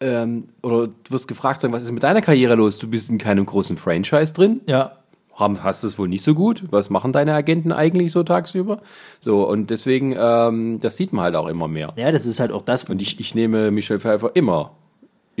ähm, 0.00 0.48
oder 0.62 0.86
du 0.86 1.10
wirst 1.10 1.28
gefragt 1.28 1.60
sagen, 1.60 1.74
was 1.74 1.82
ist 1.82 1.92
mit 1.92 2.02
deiner 2.02 2.22
Karriere 2.22 2.54
los? 2.54 2.78
Du 2.78 2.88
bist 2.88 3.10
in 3.10 3.18
keinem 3.18 3.44
großen 3.44 3.76
Franchise 3.76 4.32
drin. 4.32 4.60
Ja. 4.66 4.92
Haben, 5.34 5.62
hast 5.62 5.84
es 5.84 5.98
wohl 5.98 6.08
nicht 6.08 6.22
so 6.22 6.34
gut? 6.34 6.64
Was 6.70 6.90
machen 6.90 7.12
deine 7.12 7.34
Agenten 7.34 7.72
eigentlich 7.72 8.12
so 8.12 8.22
tagsüber? 8.22 8.82
So, 9.20 9.48
und 9.48 9.70
deswegen, 9.70 10.14
ähm, 10.18 10.80
das 10.80 10.96
sieht 10.96 11.12
man 11.12 11.24
halt 11.24 11.36
auch 11.36 11.48
immer 11.48 11.68
mehr. 11.68 11.92
Ja, 11.96 12.12
das 12.12 12.26
ist 12.26 12.40
halt 12.40 12.52
auch 12.52 12.62
das. 12.62 12.84
Und 12.84 13.00
ich, 13.00 13.18
ich 13.20 13.34
nehme 13.34 13.70
Michelle 13.70 14.00
Pfeiffer 14.00 14.32
immer 14.34 14.72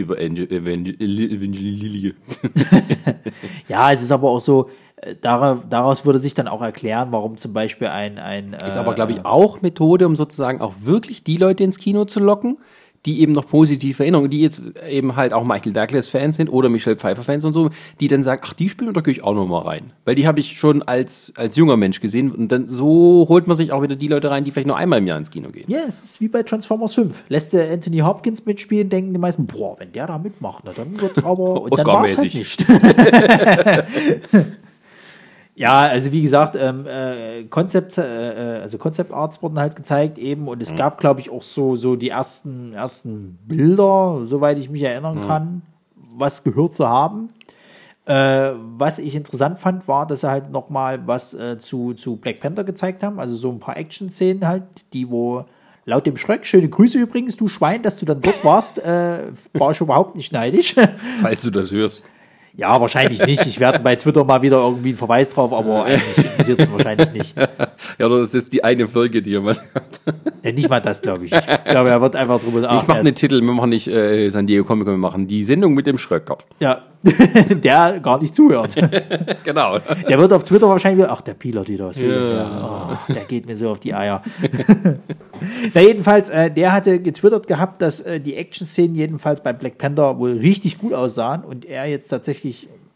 über 0.00 0.18
Angel, 0.18 0.50
Evangel, 0.50 0.96
Evangeline. 1.00 2.14
Ja, 3.68 3.92
es 3.92 4.02
ist 4.02 4.12
aber 4.12 4.28
auch 4.28 4.40
so, 4.40 4.68
äh, 4.96 5.14
daraus, 5.20 5.58
daraus 5.68 6.04
würde 6.04 6.18
sich 6.18 6.34
dann 6.34 6.48
auch 6.48 6.62
erklären, 6.62 7.08
warum 7.12 7.36
zum 7.36 7.52
Beispiel 7.52 7.88
ein. 7.88 8.18
ein 8.18 8.54
Ist 8.54 8.76
aber, 8.76 8.94
glaube 8.94 9.12
ich, 9.12 9.24
auch 9.24 9.62
Methode, 9.62 10.06
um 10.06 10.16
sozusagen 10.16 10.60
auch 10.60 10.74
wirklich 10.82 11.24
die 11.24 11.36
Leute 11.36 11.64
ins 11.64 11.78
Kino 11.78 12.04
zu 12.04 12.20
locken, 12.20 12.58
die 13.06 13.20
eben 13.20 13.32
noch 13.32 13.46
positive 13.46 14.02
Erinnerungen, 14.02 14.30
die 14.30 14.42
jetzt 14.42 14.60
eben 14.88 15.16
halt 15.16 15.32
auch 15.32 15.44
Michael 15.44 15.72
Douglas-Fans 15.72 16.36
sind 16.36 16.50
oder 16.50 16.68
Michelle 16.68 16.96
Pfeiffer-Fans 16.96 17.44
und 17.46 17.54
so, 17.54 17.70
die 17.98 18.08
dann 18.08 18.22
sagen, 18.22 18.42
ach, 18.44 18.52
die 18.52 18.68
spielen, 18.68 18.92
da 18.92 19.00
gehe 19.00 19.12
ich 19.12 19.24
auch 19.24 19.34
noch 19.34 19.46
mal 19.46 19.60
rein. 19.60 19.92
Weil 20.04 20.14
die 20.16 20.26
habe 20.26 20.40
ich 20.40 20.52
schon 20.52 20.82
als, 20.82 21.32
als 21.36 21.56
junger 21.56 21.78
Mensch 21.78 22.00
gesehen 22.00 22.30
und 22.30 22.52
dann 22.52 22.68
so 22.68 23.26
holt 23.28 23.46
man 23.46 23.56
sich 23.56 23.72
auch 23.72 23.82
wieder 23.82 23.96
die 23.96 24.08
Leute 24.08 24.30
rein, 24.30 24.44
die 24.44 24.50
vielleicht 24.50 24.66
nur 24.66 24.76
einmal 24.76 24.98
im 24.98 25.06
Jahr 25.06 25.16
ins 25.16 25.30
Kino 25.30 25.50
gehen. 25.50 25.64
Ja, 25.68 25.80
es 25.86 26.04
ist 26.04 26.20
wie 26.20 26.28
bei 26.28 26.42
Transformers 26.42 26.94
5. 26.94 27.24
Lässt 27.28 27.54
der 27.54 27.72
Anthony 27.72 27.98
Hopkins 27.98 28.44
mitspielen, 28.44 28.90
denken 28.90 29.14
die 29.14 29.20
meisten, 29.20 29.46
boah, 29.46 29.76
wenn 29.78 29.92
der 29.92 30.06
da 30.06 30.18
mitmacht, 30.18 30.64
na, 30.66 30.72
dann 30.76 31.00
wird's 31.00 31.24
aber, 31.24 31.62
und 31.62 31.78
dann 31.78 31.86
war's 31.86 32.18
halt 32.18 32.34
nicht. 32.34 32.64
ja, 35.60 35.80
also 35.80 36.10
wie 36.10 36.22
gesagt, 36.22 36.56
ähm, 36.58 36.86
äh, 36.86 37.44
Konzept, 37.44 37.98
äh, 37.98 38.60
äh, 38.60 38.62
also 38.62 38.78
Concept 38.78 39.12
Arts 39.12 39.42
wurden 39.42 39.58
halt 39.58 39.76
gezeigt 39.76 40.16
eben 40.16 40.48
und 40.48 40.62
es 40.62 40.74
gab, 40.74 40.98
glaube 40.98 41.20
ich, 41.20 41.28
auch 41.28 41.42
so, 41.42 41.76
so 41.76 41.96
die 41.96 42.08
ersten, 42.08 42.72
ersten 42.72 43.38
Bilder, 43.46 44.22
soweit 44.24 44.58
ich 44.58 44.70
mich 44.70 44.82
erinnern 44.82 45.26
kann, 45.26 45.60
was 46.16 46.44
gehört 46.44 46.72
zu 46.72 46.88
haben. 46.88 47.28
Äh, 48.06 48.52
was 48.78 48.98
ich 48.98 49.14
interessant 49.14 49.58
fand, 49.58 49.86
war, 49.86 50.06
dass 50.06 50.22
sie 50.22 50.30
halt 50.30 50.50
noch 50.50 50.70
mal 50.70 51.06
was 51.06 51.34
äh, 51.34 51.58
zu, 51.58 51.92
zu 51.92 52.16
Black 52.16 52.40
Panther 52.40 52.64
gezeigt 52.64 53.02
haben. 53.02 53.20
Also 53.20 53.36
so 53.36 53.50
ein 53.50 53.60
paar 53.60 53.76
Action-Szenen 53.76 54.48
halt, 54.48 54.62
die 54.94 55.10
wo 55.10 55.44
laut 55.84 56.06
dem 56.06 56.16
Schröck, 56.16 56.46
schöne 56.46 56.70
Grüße 56.70 56.98
übrigens, 56.98 57.36
du 57.36 57.48
Schwein, 57.48 57.82
dass 57.82 57.98
du 57.98 58.06
dann 58.06 58.22
dort 58.22 58.42
warst, 58.46 58.78
äh, 58.78 59.24
war 59.52 59.72
ich 59.72 59.80
überhaupt 59.82 60.16
nicht 60.16 60.32
neidisch. 60.32 60.74
Falls 61.20 61.42
du 61.42 61.50
das 61.50 61.70
hörst. 61.70 62.02
Ja, 62.56 62.80
wahrscheinlich 62.80 63.24
nicht. 63.24 63.46
Ich 63.46 63.60
werde 63.60 63.78
bei 63.78 63.96
Twitter 63.96 64.24
mal 64.24 64.42
wieder 64.42 64.58
irgendwie 64.58 64.90
einen 64.90 64.98
Verweis 64.98 65.30
drauf, 65.30 65.52
aber 65.52 65.84
eigentlich 65.84 66.18
interessiert 66.18 66.60
es 66.60 66.72
wahrscheinlich 66.72 67.12
nicht. 67.12 67.34
Ja, 67.98 68.06
oder 68.06 68.20
das 68.20 68.34
ist 68.34 68.52
die 68.52 68.64
eine 68.64 68.88
Folge, 68.88 69.22
die 69.22 69.30
ihr 69.30 69.40
mal 69.40 69.56
Ja, 70.42 70.52
nicht 70.52 70.70
mal 70.70 70.80
das, 70.80 71.02
glaube 71.02 71.26
ich. 71.26 71.32
Ich 71.32 71.64
glaube, 71.64 71.90
er 71.90 72.00
wird 72.00 72.16
einfach 72.16 72.40
drüber 72.40 72.62
Ich 72.62 72.88
mache 72.88 73.00
einen 73.00 73.14
Titel, 73.14 73.40
wir 73.42 73.52
machen 73.52 73.70
nicht 73.70 73.88
äh, 73.88 74.30
San 74.30 74.46
Diego 74.46 74.64
Comic 74.64 74.86
Con, 74.86 74.94
wir 74.94 74.98
machen 74.98 75.26
die 75.26 75.44
Sendung 75.44 75.74
mit 75.74 75.86
dem 75.86 75.98
Schröcker. 75.98 76.38
Ja, 76.60 76.82
der 77.50 78.00
gar 78.00 78.20
nicht 78.20 78.34
zuhört. 78.34 78.74
Genau. 79.42 79.78
Der 80.08 80.18
wird 80.18 80.32
auf 80.32 80.44
Twitter 80.44 80.68
wahrscheinlich 80.68 81.04
wieder, 81.04 81.12
ach, 81.12 81.22
der 81.22 81.34
Pilot 81.34 81.68
wieder, 81.68 81.86
was 81.88 81.98
will 81.98 82.08
der? 82.08 82.62
Oh, 82.62 83.12
der 83.12 83.24
geht 83.24 83.46
mir 83.46 83.56
so 83.56 83.70
auf 83.70 83.80
die 83.80 83.94
Eier. 83.94 84.22
Na, 85.74 85.80
jedenfalls, 85.80 86.28
äh, 86.28 86.50
der 86.50 86.72
hatte 86.72 87.00
getwittert 87.00 87.46
gehabt, 87.46 87.80
dass 87.80 88.00
äh, 88.00 88.20
die 88.20 88.36
Action-Szenen 88.36 88.94
jedenfalls 88.94 89.42
bei 89.42 89.52
Black 89.52 89.78
Panther 89.78 90.18
wohl 90.18 90.32
richtig 90.32 90.78
gut 90.78 90.92
aussahen 90.92 91.42
und 91.42 91.64
er 91.64 91.86
jetzt 91.86 92.08
tatsächlich 92.08 92.39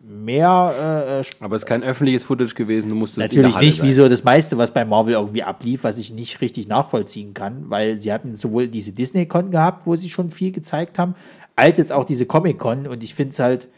mehr, 0.07 1.23
äh, 1.23 1.45
Aber 1.45 1.57
es 1.57 1.63
ist 1.63 1.67
kein 1.67 1.83
öffentliches 1.83 2.25
Footage 2.25 2.55
gewesen, 2.55 2.91
du 2.91 2.95
musstest 2.95 3.33
natürlich 3.33 3.57
nicht, 3.59 3.79
sein. 3.79 3.89
wie 3.89 3.95
so 3.95 4.09
das 4.09 4.23
meiste, 4.25 4.59
was 4.59 4.73
bei 4.73 4.85
Marvel 4.85 5.15
irgendwie 5.15 5.43
ablief, 5.43 5.85
was 5.85 5.99
ich 5.99 6.13
nicht 6.13 6.41
richtig 6.41 6.69
nachvollziehen 6.69 7.33
kann, 7.35 7.65
weil 7.69 7.99
sie 7.99 8.13
hatten 8.13 8.37
sowohl 8.37 8.69
diese 8.69 8.93
Disney-Con 8.93 9.51
gehabt, 9.51 9.87
wo 9.87 9.97
sie 9.97 10.11
schon 10.11 10.31
viel 10.31 10.53
gezeigt 10.53 10.99
haben, 10.99 11.15
als 11.57 11.79
jetzt 11.79 11.93
auch 11.93 12.05
diese 12.05 12.27
Comic-Con 12.27 12.87
und 12.87 13.03
ich 13.03 13.15
finde 13.15 13.33
es 13.33 13.39
halt 13.39 13.69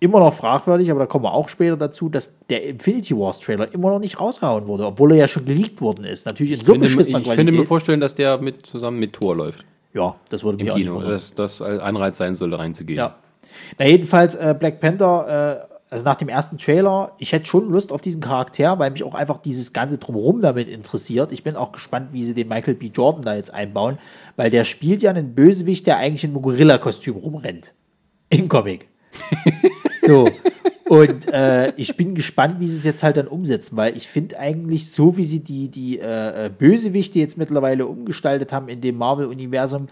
immer 0.00 0.20
noch 0.20 0.32
fragwürdig, 0.32 0.92
aber 0.92 1.00
da 1.00 1.06
kommen 1.06 1.24
wir 1.24 1.32
auch 1.34 1.48
später 1.48 1.76
dazu, 1.76 2.08
dass 2.08 2.30
der 2.50 2.64
Infinity 2.64 3.16
Wars 3.18 3.40
Trailer 3.40 3.72
immer 3.74 3.90
noch 3.90 3.98
nicht 3.98 4.20
rausgehauen 4.20 4.68
wurde, 4.68 4.86
obwohl 4.86 5.10
er 5.12 5.18
ja 5.18 5.28
schon 5.28 5.44
geleakt 5.44 5.80
worden 5.80 6.04
ist. 6.04 6.24
Natürlich 6.24 6.52
in 6.52 6.58
so 6.58 6.72
Ich 6.74 6.78
könnte, 6.78 6.96
beschissener 6.96 7.18
ich 7.18 7.24
könnte 7.24 7.42
mir 7.44 7.50
Qualität. 7.50 7.66
vorstellen, 7.68 8.00
dass 8.00 8.14
der 8.14 8.38
mit, 8.38 8.64
zusammen 8.64 9.00
mit 9.00 9.14
Thor 9.14 9.34
läuft. 9.34 9.64
Ja, 9.94 10.14
das 10.30 10.44
würde 10.44 10.58
mich 10.58 10.66
Im 10.66 10.72
auch 10.72 10.76
nicht 10.76 10.84
Kino. 10.84 10.94
wundern. 10.96 11.10
Dass 11.10 11.34
das 11.34 11.60
Anreiz 11.60 12.16
sein 12.18 12.36
sollte, 12.36 12.58
reinzugehen. 12.60 12.98
Ja. 12.98 13.16
Na, 13.78 13.86
jedenfalls 13.86 14.34
äh, 14.34 14.54
Black 14.58 14.80
Panther, 14.80 15.68
äh, 15.68 15.74
also 15.90 16.04
nach 16.04 16.16
dem 16.16 16.28
ersten 16.28 16.58
Trailer, 16.58 17.12
ich 17.18 17.32
hätte 17.32 17.46
schon 17.46 17.70
Lust 17.70 17.92
auf 17.92 18.00
diesen 18.00 18.20
Charakter, 18.20 18.78
weil 18.78 18.90
mich 18.90 19.04
auch 19.04 19.14
einfach 19.14 19.40
dieses 19.40 19.72
ganze 19.72 19.98
Drumherum 19.98 20.42
damit 20.42 20.68
interessiert. 20.68 21.32
Ich 21.32 21.42
bin 21.42 21.56
auch 21.56 21.72
gespannt, 21.72 22.08
wie 22.12 22.24
sie 22.24 22.34
den 22.34 22.48
Michael 22.48 22.74
B. 22.74 22.90
Jordan 22.92 23.22
da 23.22 23.34
jetzt 23.34 23.52
einbauen, 23.52 23.98
weil 24.36 24.50
der 24.50 24.64
spielt 24.64 25.02
ja 25.02 25.10
einen 25.10 25.34
Bösewicht, 25.34 25.86
der 25.86 25.96
eigentlich 25.96 26.24
in 26.24 26.30
einem 26.30 26.42
Gorilla-Kostüm 26.42 27.16
rumrennt. 27.16 27.72
Im 28.28 28.48
Comic. 28.48 28.88
so. 30.06 30.28
Und 30.88 31.28
äh, 31.32 31.72
ich 31.76 31.96
bin 31.96 32.14
gespannt, 32.14 32.60
wie 32.60 32.68
sie 32.68 32.78
es 32.78 32.84
jetzt 32.84 33.02
halt 33.02 33.18
dann 33.18 33.28
umsetzen, 33.28 33.76
weil 33.76 33.96
ich 33.96 34.08
finde 34.08 34.38
eigentlich 34.38 34.90
so, 34.90 35.16
wie 35.16 35.24
sie 35.24 35.44
die, 35.44 35.68
die 35.68 35.98
äh, 35.98 36.46
äh, 36.46 36.50
Bösewichte 36.50 37.18
jetzt 37.18 37.36
mittlerweile 37.36 37.86
umgestaltet 37.86 38.52
haben 38.52 38.68
in 38.68 38.80
dem 38.80 38.96
Marvel-Universum, 38.96 39.88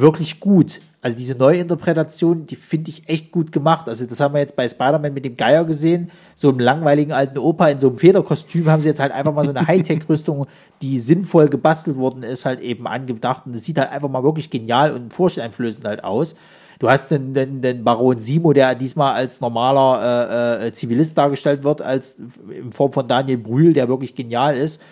wirklich 0.00 0.40
gut. 0.40 0.80
Also 1.02 1.16
diese 1.16 1.36
Neuinterpretation, 1.36 2.46
die 2.46 2.56
finde 2.56 2.90
ich 2.90 3.08
echt 3.08 3.30
gut 3.30 3.52
gemacht. 3.52 3.88
Also 3.88 4.06
das 4.06 4.18
haben 4.18 4.34
wir 4.34 4.40
jetzt 4.40 4.56
bei 4.56 4.68
Spider-Man 4.68 5.14
mit 5.14 5.24
dem 5.24 5.36
Geier 5.36 5.64
gesehen. 5.64 6.10
So 6.34 6.48
einem 6.48 6.58
langweiligen 6.58 7.12
alten 7.12 7.38
Opa 7.38 7.68
in 7.68 7.78
so 7.78 7.88
einem 7.88 7.98
Federkostüm 7.98 8.68
haben 8.68 8.82
sie 8.82 8.88
jetzt 8.88 8.98
halt 8.98 9.12
einfach 9.12 9.32
mal 9.32 9.44
so 9.44 9.52
eine 9.52 9.66
Hightech-Rüstung, 9.66 10.46
die 10.82 10.98
sinnvoll 10.98 11.48
gebastelt 11.48 11.96
worden 11.96 12.24
ist, 12.24 12.44
halt 12.44 12.60
eben 12.60 12.88
angedacht. 12.88 13.46
Und 13.46 13.54
es 13.54 13.64
sieht 13.64 13.78
halt 13.78 13.92
einfach 13.92 14.08
mal 14.08 14.24
wirklich 14.24 14.50
genial 14.50 14.92
und 14.92 15.12
furchteinflößend 15.12 15.86
halt 15.86 16.02
aus. 16.02 16.34
Du 16.78 16.90
hast 16.90 17.10
den, 17.10 17.32
den, 17.32 17.62
den 17.62 17.84
Baron 17.84 18.18
Simo, 18.18 18.52
der 18.52 18.74
diesmal 18.74 19.14
als 19.14 19.40
normaler 19.40 20.60
äh, 20.60 20.66
äh, 20.66 20.72
Zivilist 20.72 21.16
dargestellt 21.16 21.64
wird, 21.64 21.80
als 21.80 22.18
in 22.50 22.72
Form 22.72 22.92
von 22.92 23.08
Daniel 23.08 23.38
Brühl, 23.38 23.72
der 23.72 23.88
wirklich 23.88 24.14
genial 24.14 24.56
ist. 24.56 24.82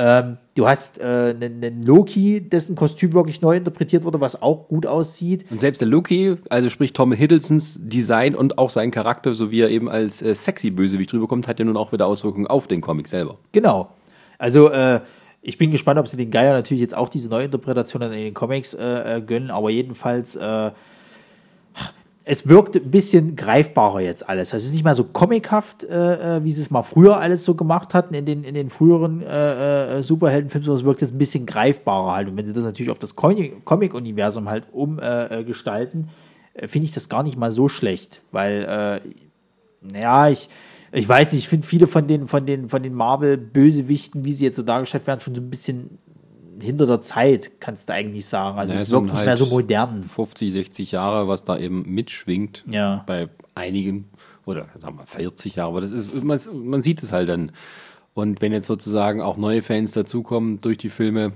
Ähm, 0.00 0.36
du 0.54 0.68
hast 0.68 1.00
äh, 1.00 1.02
einen, 1.02 1.62
einen 1.62 1.82
Loki, 1.82 2.40
dessen 2.40 2.76
Kostüm 2.76 3.14
wirklich 3.14 3.42
neu 3.42 3.56
interpretiert 3.56 4.04
wurde, 4.04 4.20
was 4.20 4.40
auch 4.40 4.68
gut 4.68 4.86
aussieht. 4.86 5.44
Und 5.50 5.58
selbst 5.58 5.80
der 5.80 5.88
Loki, 5.88 6.36
also 6.48 6.70
sprich 6.70 6.92
Tom 6.92 7.12
Hiddlestons 7.12 7.80
Design 7.82 8.36
und 8.36 8.58
auch 8.58 8.70
sein 8.70 8.92
Charakter, 8.92 9.34
so 9.34 9.50
wie 9.50 9.60
er 9.60 9.70
eben 9.70 9.88
als 9.88 10.22
äh, 10.22 10.36
sexy 10.36 10.70
Bösewicht 10.70 11.12
rüberkommt, 11.12 11.48
hat 11.48 11.58
ja 11.58 11.64
nun 11.64 11.76
auch 11.76 11.90
wieder 11.90 12.06
Auswirkungen 12.06 12.46
auf 12.46 12.68
den 12.68 12.80
Comic 12.80 13.08
selber. 13.08 13.38
Genau. 13.50 13.88
Also 14.38 14.70
äh, 14.70 15.00
ich 15.42 15.58
bin 15.58 15.72
gespannt, 15.72 15.98
ob 15.98 16.06
sie 16.06 16.16
den 16.16 16.30
Geier 16.30 16.52
natürlich 16.52 16.80
jetzt 16.80 16.96
auch 16.96 17.08
diese 17.08 17.28
Neuinterpretation 17.28 18.02
in 18.02 18.12
den 18.12 18.34
Comics 18.34 18.74
äh, 18.74 19.16
äh, 19.16 19.20
gönnen, 19.20 19.50
aber 19.50 19.70
jedenfalls 19.70 20.36
äh, 20.36 20.70
es 22.30 22.46
wirkt 22.46 22.76
ein 22.76 22.90
bisschen 22.90 23.36
greifbarer 23.36 24.00
jetzt 24.00 24.28
alles. 24.28 24.52
Es 24.52 24.64
ist 24.64 24.72
nicht 24.72 24.84
mehr 24.84 24.94
so 24.94 25.04
comichaft, 25.04 25.84
äh, 25.84 26.36
äh, 26.36 26.44
wie 26.44 26.52
sie 26.52 26.60
es 26.60 26.70
mal 26.70 26.82
früher 26.82 27.18
alles 27.18 27.42
so 27.42 27.54
gemacht 27.54 27.94
hatten 27.94 28.12
in 28.12 28.26
den, 28.26 28.44
in 28.44 28.54
den 28.54 28.68
früheren 28.68 29.22
äh, 29.22 30.00
äh, 30.00 30.02
Superheldenfilmen, 30.02 30.66
sondern 30.66 30.80
es 30.82 30.84
wirkt 30.84 31.00
jetzt 31.00 31.14
ein 31.14 31.18
bisschen 31.18 31.46
greifbarer 31.46 32.12
halt. 32.12 32.28
Und 32.28 32.36
wenn 32.36 32.44
sie 32.44 32.52
das 32.52 32.64
natürlich 32.64 32.90
auf 32.90 32.98
das 32.98 33.16
Comic- 33.16 33.64
Comic-Universum 33.64 34.46
halt 34.50 34.66
umgestalten, 34.72 36.10
äh, 36.54 36.64
äh, 36.64 36.68
finde 36.68 36.84
ich 36.84 36.92
das 36.92 37.08
gar 37.08 37.22
nicht 37.22 37.38
mal 37.38 37.50
so 37.50 37.70
schlecht, 37.70 38.20
weil, 38.30 39.00
naja, 39.80 40.28
ich, 40.28 40.50
ich 40.92 41.08
weiß 41.08 41.32
nicht, 41.32 41.44
ich 41.44 41.48
finde 41.48 41.66
viele 41.66 41.86
von 41.86 42.08
den, 42.08 42.28
von 42.28 42.44
den, 42.44 42.68
von 42.68 42.82
den 42.82 42.92
Marvel-Bösewichten, 42.92 44.26
wie 44.26 44.34
sie 44.34 44.44
jetzt 44.44 44.56
so 44.56 44.62
dargestellt 44.62 45.06
werden, 45.06 45.22
schon 45.22 45.34
so 45.34 45.40
ein 45.40 45.48
bisschen 45.48 45.98
hinter 46.60 46.86
der 46.86 47.00
Zeit, 47.00 47.60
kannst 47.60 47.88
du 47.88 47.94
eigentlich 47.94 48.26
sagen. 48.26 48.58
Also 48.58 48.74
Ja, 48.74 48.80
es 48.80 48.90
wirkt 48.90 49.12
nicht 49.12 49.24
mehr 49.24 49.36
so 49.36 49.44
halt 49.44 49.52
modern. 49.52 50.04
50, 50.04 50.52
60 50.52 50.92
Jahre, 50.92 51.28
was 51.28 51.44
da 51.44 51.56
eben 51.56 51.82
mitschwingt. 51.86 52.64
Ja. 52.68 53.04
Bei 53.06 53.28
einigen, 53.54 54.08
oder 54.46 54.66
sagen 54.80 54.98
wir 54.98 55.06
40 55.06 55.56
Jahre, 55.56 55.70
aber 55.70 55.80
das 55.80 55.92
ist, 55.92 56.14
man, 56.22 56.38
man 56.52 56.82
sieht 56.82 57.02
es 57.02 57.12
halt 57.12 57.28
dann. 57.28 57.52
Und 58.14 58.40
wenn 58.40 58.52
jetzt 58.52 58.66
sozusagen 58.66 59.22
auch 59.22 59.36
neue 59.36 59.62
Fans 59.62 59.92
dazukommen 59.92 60.60
durch 60.60 60.78
die 60.78 60.88
Filme, 60.88 61.32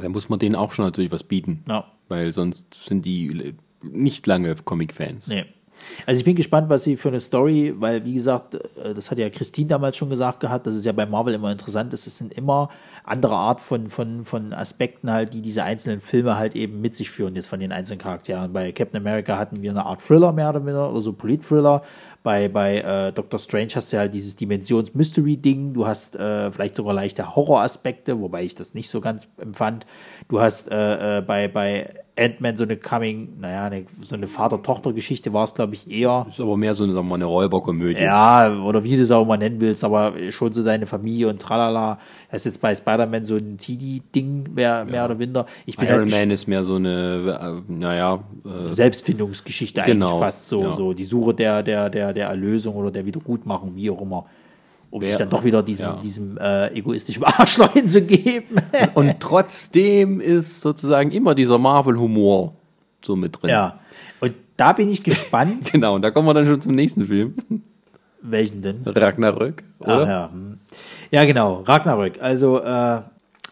dann 0.00 0.12
muss 0.12 0.28
man 0.28 0.38
denen 0.38 0.54
auch 0.54 0.72
schon 0.72 0.84
natürlich 0.84 1.10
was 1.10 1.24
bieten. 1.24 1.64
Ja. 1.68 1.84
Weil 2.08 2.32
sonst 2.32 2.74
sind 2.74 3.04
die 3.04 3.54
nicht 3.82 4.26
lange 4.26 4.54
Comic-Fans. 4.54 5.28
Nee. 5.28 5.46
Also 6.06 6.18
ich 6.20 6.24
bin 6.24 6.36
gespannt, 6.36 6.68
was 6.68 6.84
sie 6.84 6.96
für 6.96 7.08
eine 7.08 7.20
Story, 7.20 7.74
weil 7.76 8.04
wie 8.04 8.14
gesagt, 8.14 8.54
äh, 8.54 8.94
das 8.94 9.10
hat 9.10 9.18
ja 9.18 9.30
Christine 9.30 9.68
damals 9.68 9.96
schon 9.96 10.10
gesagt 10.10 10.40
gehabt, 10.40 10.66
dass 10.66 10.74
es 10.74 10.84
ja 10.84 10.92
bei 10.92 11.06
Marvel 11.06 11.34
immer 11.34 11.50
interessant 11.50 11.92
ist. 11.92 12.06
Es 12.06 12.18
sind 12.18 12.32
immer 12.32 12.70
andere 13.10 13.34
Art 13.34 13.60
von, 13.60 13.88
von, 13.88 14.24
von 14.24 14.52
Aspekten 14.52 15.10
halt, 15.10 15.34
die 15.34 15.42
diese 15.42 15.64
einzelnen 15.64 16.00
Filme 16.00 16.36
halt 16.36 16.54
eben 16.54 16.80
mit 16.80 16.94
sich 16.94 17.10
führen, 17.10 17.34
jetzt 17.34 17.48
von 17.48 17.60
den 17.60 17.72
einzelnen 17.72 17.98
Charakteren. 17.98 18.52
Bei 18.52 18.72
Captain 18.72 19.00
America 19.00 19.36
hatten 19.36 19.60
wir 19.62 19.70
eine 19.70 19.84
Art 19.84 20.00
Thriller 20.00 20.32
mehr 20.32 20.50
oder 20.50 20.64
weniger, 20.64 20.90
oder 20.90 21.00
so 21.00 21.12
Polit-Thriller. 21.12 21.82
Bei, 22.22 22.48
bei 22.48 22.78
äh, 22.78 23.12
Doctor 23.12 23.40
Strange 23.40 23.70
hast 23.74 23.92
du 23.92 23.98
halt 23.98 24.14
dieses 24.14 24.36
Dimensions-Mystery-Ding. 24.36 25.74
Du 25.74 25.86
hast 25.86 26.16
äh, 26.16 26.52
vielleicht 26.52 26.76
sogar 26.76 26.94
leichte 26.94 27.34
Horroraspekte, 27.34 28.20
wobei 28.20 28.44
ich 28.44 28.54
das 28.54 28.74
nicht 28.74 28.90
so 28.90 29.00
ganz 29.00 29.26
empfand. 29.38 29.86
Du 30.28 30.40
hast 30.40 30.70
äh, 30.70 31.18
äh, 31.18 31.20
bei, 31.22 31.48
bei 31.48 31.94
Ant-Man 32.20 32.56
so 32.56 32.64
eine 32.64 32.76
Coming, 32.76 33.40
naja, 33.40 33.64
eine, 33.64 33.86
so 34.02 34.14
eine 34.14 34.26
Vater-Tochter-Geschichte 34.26 35.32
war 35.32 35.44
es, 35.44 35.54
glaube 35.54 35.74
ich, 35.74 35.90
eher. 35.90 36.26
Ist 36.28 36.38
aber 36.38 36.56
mehr 36.56 36.74
so 36.74 36.84
eine, 36.84 36.92
sagen 36.92 37.06
wir 37.06 37.10
mal, 37.10 37.14
eine 37.14 37.24
Räuberkomödie. 37.24 38.02
Ja, 38.02 38.54
oder 38.62 38.84
wie 38.84 38.96
du 38.96 39.02
es 39.02 39.10
auch 39.10 39.24
mal 39.24 39.38
nennen 39.38 39.60
willst, 39.60 39.82
aber 39.82 40.12
schon 40.28 40.52
so 40.52 40.62
seine 40.62 40.86
Familie 40.86 41.28
und 41.28 41.40
tralala. 41.40 41.98
Das 42.30 42.42
ist 42.42 42.52
jetzt 42.52 42.60
bei 42.60 42.76
Spider-Man 42.76 43.24
so 43.24 43.36
ein 43.36 43.56
TD-Ding, 43.56 44.54
mehr, 44.54 44.84
mehr 44.84 45.06
oder 45.06 45.14
minder. 45.14 45.46
Ich 45.64 45.76
bin 45.76 45.88
Iron 45.88 46.00
halt 46.00 46.10
Man 46.10 46.30
ist 46.30 46.46
mehr 46.46 46.64
so 46.64 46.76
eine, 46.76 47.62
äh, 47.68 47.72
naja, 47.72 48.22
äh, 48.44 48.72
Selbstfindungsgeschichte 48.72 49.82
Genau, 49.82 50.06
eigentlich 50.06 50.20
fast 50.20 50.48
so, 50.48 50.62
ja. 50.62 50.72
so 50.72 50.92
die 50.92 51.04
Suche 51.04 51.34
der, 51.34 51.62
der, 51.62 51.88
der, 51.88 52.12
der 52.12 52.28
Erlösung 52.28 52.76
oder 52.76 52.90
der 52.90 53.06
Wiedergutmachung, 53.06 53.74
wie 53.74 53.90
auch 53.90 54.00
immer. 54.02 54.26
Um 54.90 55.02
sich 55.02 55.16
dann 55.16 55.30
doch 55.30 55.44
wieder 55.44 55.62
diesem, 55.62 55.86
ja. 55.86 55.96
diesem 56.02 56.36
äh, 56.38 56.68
egoistischen 56.74 57.22
Arschloch 57.24 57.72
hinzugeben. 57.72 58.60
Und 58.94 59.20
trotzdem 59.20 60.20
ist 60.20 60.60
sozusagen 60.60 61.12
immer 61.12 61.34
dieser 61.34 61.58
Marvel-Humor 61.58 62.54
so 63.04 63.16
mit 63.16 63.40
drin. 63.40 63.50
ja. 63.50 63.78
Und 64.20 64.34
da 64.56 64.72
bin 64.72 64.90
ich 64.90 65.02
gespannt, 65.02 65.68
Genau, 65.72 65.94
und 65.94 66.02
da 66.02 66.10
kommen 66.10 66.26
wir 66.26 66.34
dann 66.34 66.46
schon 66.46 66.60
zum 66.60 66.74
nächsten 66.74 67.04
Film. 67.04 67.34
welchen 68.20 68.62
denn? 68.62 68.82
Ragnarök, 68.84 69.62
oder? 69.78 70.08
ja. 70.08 70.30
hm. 70.32 70.58
ja, 71.10 71.24
genau, 71.24 71.62
Ragnarök. 71.62 72.20
Also, 72.20 72.60
äh, 72.60 73.00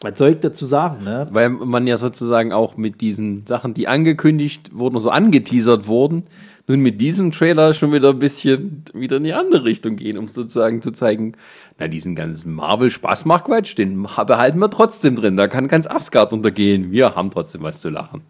ich 0.05 0.41
dazu 0.41 0.65
sagen, 0.65 1.05
ne? 1.05 1.27
Weil 1.33 1.51
man 1.51 1.87
ja 1.87 1.97
sozusagen 1.97 2.53
auch 2.53 2.77
mit 2.77 3.01
diesen 3.01 3.47
Sachen, 3.47 3.75
die 3.75 3.89
angekündigt 3.89 4.71
wurden, 4.73 4.99
so 5.01 5.11
angeteasert 5.11 5.87
wurden, 5.87 6.25
nun 6.69 6.81
mit 6.81 7.01
diesem 7.01 7.31
Trailer 7.33 7.73
schon 7.73 7.93
wieder 7.93 8.11
ein 8.11 8.19
bisschen 8.19 8.85
wieder 8.93 9.17
in 9.17 9.25
die 9.25 9.33
andere 9.33 9.65
Richtung 9.65 9.97
gehen, 9.97 10.19
um 10.19 10.29
sozusagen 10.29 10.83
zu 10.83 10.93
zeigen, 10.93 11.33
na, 11.79 11.89
diesen 11.89 12.15
ganzen 12.15 12.55
Marvel-Spaßmach-Quatsch, 12.55 13.77
den 13.77 14.03
behalten 14.03 14.59
wir 14.59 14.71
trotzdem 14.71 15.17
drin. 15.17 15.37
Da 15.37 15.49
kann 15.49 15.67
ganz 15.67 15.87
Asgard 15.87 16.33
untergehen. 16.33 16.93
Wir 16.93 17.15
haben 17.17 17.31
trotzdem 17.31 17.63
was 17.63 17.81
zu 17.81 17.89
lachen. 17.89 18.23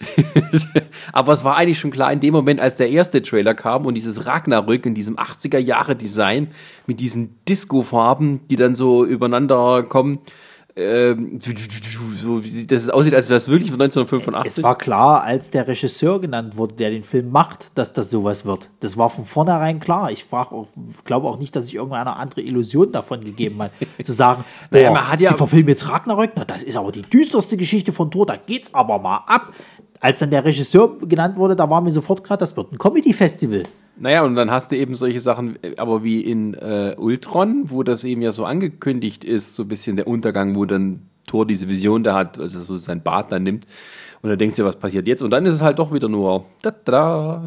Aber 1.12 1.32
es 1.32 1.44
war 1.44 1.56
eigentlich 1.56 1.78
schon 1.78 1.90
klar 1.90 2.12
in 2.12 2.20
dem 2.20 2.32
Moment, 2.32 2.60
als 2.60 2.76
der 2.76 2.88
erste 2.90 3.22
Trailer 3.22 3.54
kam 3.54 3.86
und 3.86 3.94
dieses 3.94 4.26
Ragnarök 4.26 4.86
in 4.86 4.94
diesem 4.94 5.16
80er 5.16 5.58
Jahre 5.58 5.96
Design 5.96 6.48
mit 6.86 7.00
diesen 7.00 7.36
Disco-Farben, 7.48 8.46
die 8.48 8.56
dann 8.56 8.74
so 8.74 9.04
übereinander 9.04 9.82
kommen, 9.82 10.20
ähm, 10.76 11.40
so 11.42 12.44
wie 12.44 12.66
das 12.66 12.84
es 12.84 12.90
aussieht, 12.90 13.14
als 13.16 13.28
wäre 13.28 13.38
es 13.38 13.48
wirklich 13.48 13.72
von 13.72 13.80
1985. 13.80 14.58
Es 14.58 14.62
war 14.62 14.78
klar, 14.78 15.24
als 15.24 15.50
der 15.50 15.66
Regisseur 15.66 16.20
genannt 16.20 16.56
wurde, 16.56 16.74
der 16.74 16.90
den 16.90 17.02
Film 17.02 17.32
macht, 17.32 17.76
dass 17.76 17.92
das 17.92 18.10
sowas 18.10 18.44
wird. 18.44 18.70
Das 18.78 18.96
war 18.96 19.10
von 19.10 19.24
vornherein 19.26 19.80
klar. 19.80 20.12
Ich 20.12 20.26
glaube 21.04 21.26
auch 21.26 21.36
nicht, 21.38 21.56
dass 21.56 21.64
sich 21.66 21.74
irgendeine 21.74 22.14
andere 22.16 22.42
Illusion 22.42 22.92
davon 22.92 23.24
gegeben 23.24 23.60
hat, 23.60 23.72
zu 24.04 24.12
sagen, 24.12 24.44
Naja, 24.70 24.92
man 24.92 25.08
hat 25.10 25.20
ja- 25.20 25.30
sie 25.30 25.36
verfilmen 25.36 25.68
jetzt 25.70 25.88
Ragnarök, 25.88 26.30
na, 26.36 26.44
das 26.44 26.62
ist 26.62 26.76
aber 26.76 26.92
die 26.92 27.02
düsterste 27.02 27.56
Geschichte 27.56 27.92
von 27.92 28.12
Thor, 28.12 28.26
da 28.26 28.36
geht's 28.36 28.72
aber 28.72 29.00
mal 29.00 29.24
ab. 29.26 29.52
Als 30.00 30.20
dann 30.20 30.30
der 30.30 30.44
Regisseur 30.44 30.98
genannt 31.00 31.36
wurde, 31.36 31.56
da 31.56 31.68
war 31.68 31.80
mir 31.80 31.90
sofort 31.90 32.22
klar, 32.22 32.38
das 32.38 32.56
wird 32.56 32.72
ein 32.72 32.78
Comedy-Festival. 32.78 33.64
Naja, 34.00 34.22
und 34.22 34.36
dann 34.36 34.50
hast 34.50 34.70
du 34.70 34.76
eben 34.76 34.94
solche 34.94 35.20
Sachen, 35.20 35.58
äh, 35.62 35.74
aber 35.76 36.04
wie 36.04 36.20
in 36.20 36.54
äh, 36.54 36.94
Ultron, 36.96 37.64
wo 37.66 37.82
das 37.82 38.04
eben 38.04 38.22
ja 38.22 38.30
so 38.30 38.44
angekündigt 38.44 39.24
ist, 39.24 39.54
so 39.54 39.64
ein 39.64 39.68
bisschen 39.68 39.96
der 39.96 40.06
Untergang, 40.06 40.54
wo 40.54 40.64
dann 40.64 41.08
Thor 41.26 41.46
diese 41.46 41.68
Vision 41.68 42.04
da 42.04 42.14
hat, 42.14 42.38
also 42.38 42.62
so 42.62 42.76
sein 42.76 43.02
Bart 43.02 43.32
dann 43.32 43.42
nimmt. 43.42 43.66
Und 44.22 44.30
dann 44.30 44.38
denkst 44.38 44.56
du, 44.56 44.64
was 44.64 44.76
passiert 44.76 45.06
jetzt? 45.06 45.22
Und 45.22 45.30
dann 45.30 45.46
ist 45.46 45.54
es 45.54 45.62
halt 45.62 45.78
doch 45.78 45.92
wieder 45.92 46.08
nur 46.08 46.46
da, 46.62 46.72
da. 46.84 47.44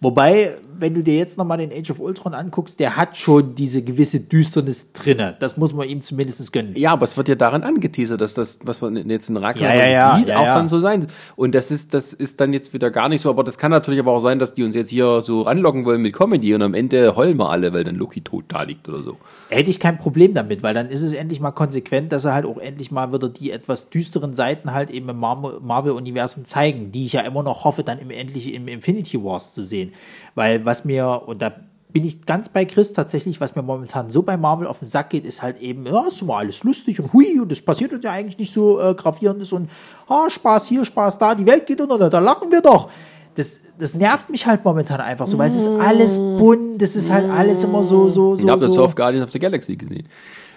Wobei, 0.00 0.56
wenn 0.78 0.94
du 0.94 1.02
dir 1.02 1.16
jetzt 1.16 1.38
nochmal 1.38 1.58
den 1.58 1.72
Age 1.72 1.90
of 1.90 2.00
Ultron 2.00 2.34
anguckst, 2.34 2.80
der 2.80 2.96
hat 2.96 3.16
schon 3.16 3.54
diese 3.54 3.82
gewisse 3.82 4.20
Düsternis 4.20 4.92
drinne. 4.92 5.36
Das 5.38 5.56
muss 5.56 5.74
man 5.74 5.88
ihm 5.88 6.00
zumindest 6.00 6.52
gönnen. 6.52 6.72
Ja, 6.76 6.92
aber 6.92 7.04
es 7.04 7.16
wird 7.16 7.28
ja 7.28 7.34
daran 7.34 7.62
angeteasert, 7.62 8.20
dass 8.20 8.34
das, 8.34 8.58
was 8.62 8.80
man 8.80 8.96
jetzt 9.08 9.28
in 9.28 9.36
Ragnarok 9.36 9.76
Ja, 9.76 9.86
ja, 9.86 10.16
sieht, 10.16 10.28
ja, 10.28 10.38
auch 10.38 10.44
dann 10.44 10.68
so 10.68 10.78
sein. 10.80 11.06
Und 11.36 11.54
das 11.54 11.70
ist, 11.70 11.94
das 11.94 12.12
ist 12.12 12.40
dann 12.40 12.52
jetzt 12.52 12.72
wieder 12.72 12.90
gar 12.90 13.08
nicht 13.08 13.22
so, 13.22 13.30
aber 13.30 13.44
das 13.44 13.58
kann 13.58 13.70
natürlich 13.70 14.00
aber 14.00 14.12
auch 14.12 14.20
sein, 14.20 14.38
dass 14.38 14.54
die 14.54 14.62
uns 14.62 14.74
jetzt 14.74 14.90
hier 14.90 15.20
so 15.20 15.42
ranlocken 15.42 15.84
wollen 15.84 16.02
mit 16.02 16.14
Comedy 16.14 16.54
und 16.54 16.62
am 16.62 16.74
Ende 16.74 17.16
heulen 17.16 17.38
wir 17.38 17.50
alle, 17.50 17.72
weil 17.72 17.84
dann 17.84 17.96
Loki 17.96 18.20
tot 18.20 18.44
da 18.48 18.62
liegt 18.62 18.88
oder 18.88 19.02
so. 19.02 19.16
Hätte 19.48 19.70
ich 19.70 19.78
kein 19.80 19.98
Problem 19.98 20.34
damit, 20.34 20.62
weil 20.62 20.74
dann 20.74 20.88
ist 20.88 21.02
es 21.02 21.12
endlich 21.12 21.40
mal 21.40 21.52
konsequent, 21.52 22.12
dass 22.12 22.24
er 22.24 22.34
halt 22.34 22.46
auch 22.46 22.58
endlich 22.58 22.90
mal 22.90 23.12
wieder 23.12 23.28
die 23.28 23.50
etwas 23.50 23.90
düsteren 23.90 24.34
Seiten 24.34 24.72
halt 24.72 24.90
eben 24.90 25.08
im 25.08 25.18
Mar- 25.18 25.60
Marvel-Universum 25.60 26.44
zeigen, 26.44 26.92
die 26.92 27.06
ich 27.06 27.12
ja 27.14 27.20
immer 27.22 27.42
noch 27.42 27.64
hoffe, 27.64 27.84
dann 27.84 27.98
im 27.98 28.10
endlich 28.10 28.52
im 28.52 28.68
Infinity 28.68 29.22
Wars 29.22 29.54
zu 29.54 29.62
sehen. 29.62 29.92
Weil 30.34 30.63
was 30.64 30.84
mir, 30.84 31.22
und 31.26 31.42
da 31.42 31.52
bin 31.94 32.04
ich 32.04 32.26
ganz 32.26 32.48
bei 32.48 32.64
Chris 32.64 32.92
tatsächlich, 32.92 33.40
was 33.40 33.54
mir 33.54 33.62
momentan 33.62 34.10
so 34.10 34.22
bei 34.22 34.36
Marvel 34.36 34.66
auf 34.66 34.80
den 34.80 34.88
Sack 34.88 35.10
geht, 35.10 35.24
ist 35.24 35.42
halt 35.42 35.60
eben, 35.60 35.86
ja, 35.86 36.08
ist 36.08 36.22
mal 36.22 36.38
alles 36.38 36.64
lustig 36.64 36.98
und 37.00 37.12
hui, 37.12 37.38
und 37.38 37.50
das 37.52 37.62
passiert 37.62 37.92
uns 37.92 38.04
ja 38.04 38.10
eigentlich 38.10 38.36
nicht 38.36 38.52
so 38.52 38.80
äh, 38.80 38.94
gravierendes 38.94 39.52
und 39.52 39.70
ah, 40.08 40.28
Spaß 40.28 40.66
hier, 40.66 40.84
Spaß 40.84 41.18
da, 41.18 41.36
die 41.36 41.46
Welt 41.46 41.68
geht 41.68 41.80
unter, 41.80 42.10
da 42.10 42.18
lachen 42.18 42.50
wir 42.50 42.60
doch. 42.60 42.90
Das, 43.36 43.60
das 43.78 43.94
nervt 43.94 44.28
mich 44.28 44.44
halt 44.44 44.64
momentan 44.64 45.00
einfach 45.00 45.28
so, 45.28 45.38
weil 45.38 45.50
es 45.50 45.56
ist 45.56 45.68
alles 45.68 46.18
bunt, 46.18 46.82
das 46.82 46.96
ist 46.96 47.12
halt 47.12 47.30
alles 47.30 47.62
immer 47.62 47.84
so, 47.84 48.10
so, 48.10 48.34
so. 48.34 48.44
Ich 48.44 48.50
habe 48.50 48.60
so. 48.60 48.66
dazu 48.66 48.82
auf 48.82 48.96
Guardians 48.96 49.26
of 49.26 49.32
the 49.32 49.38
Galaxy 49.38 49.76
gesehen. 49.76 50.08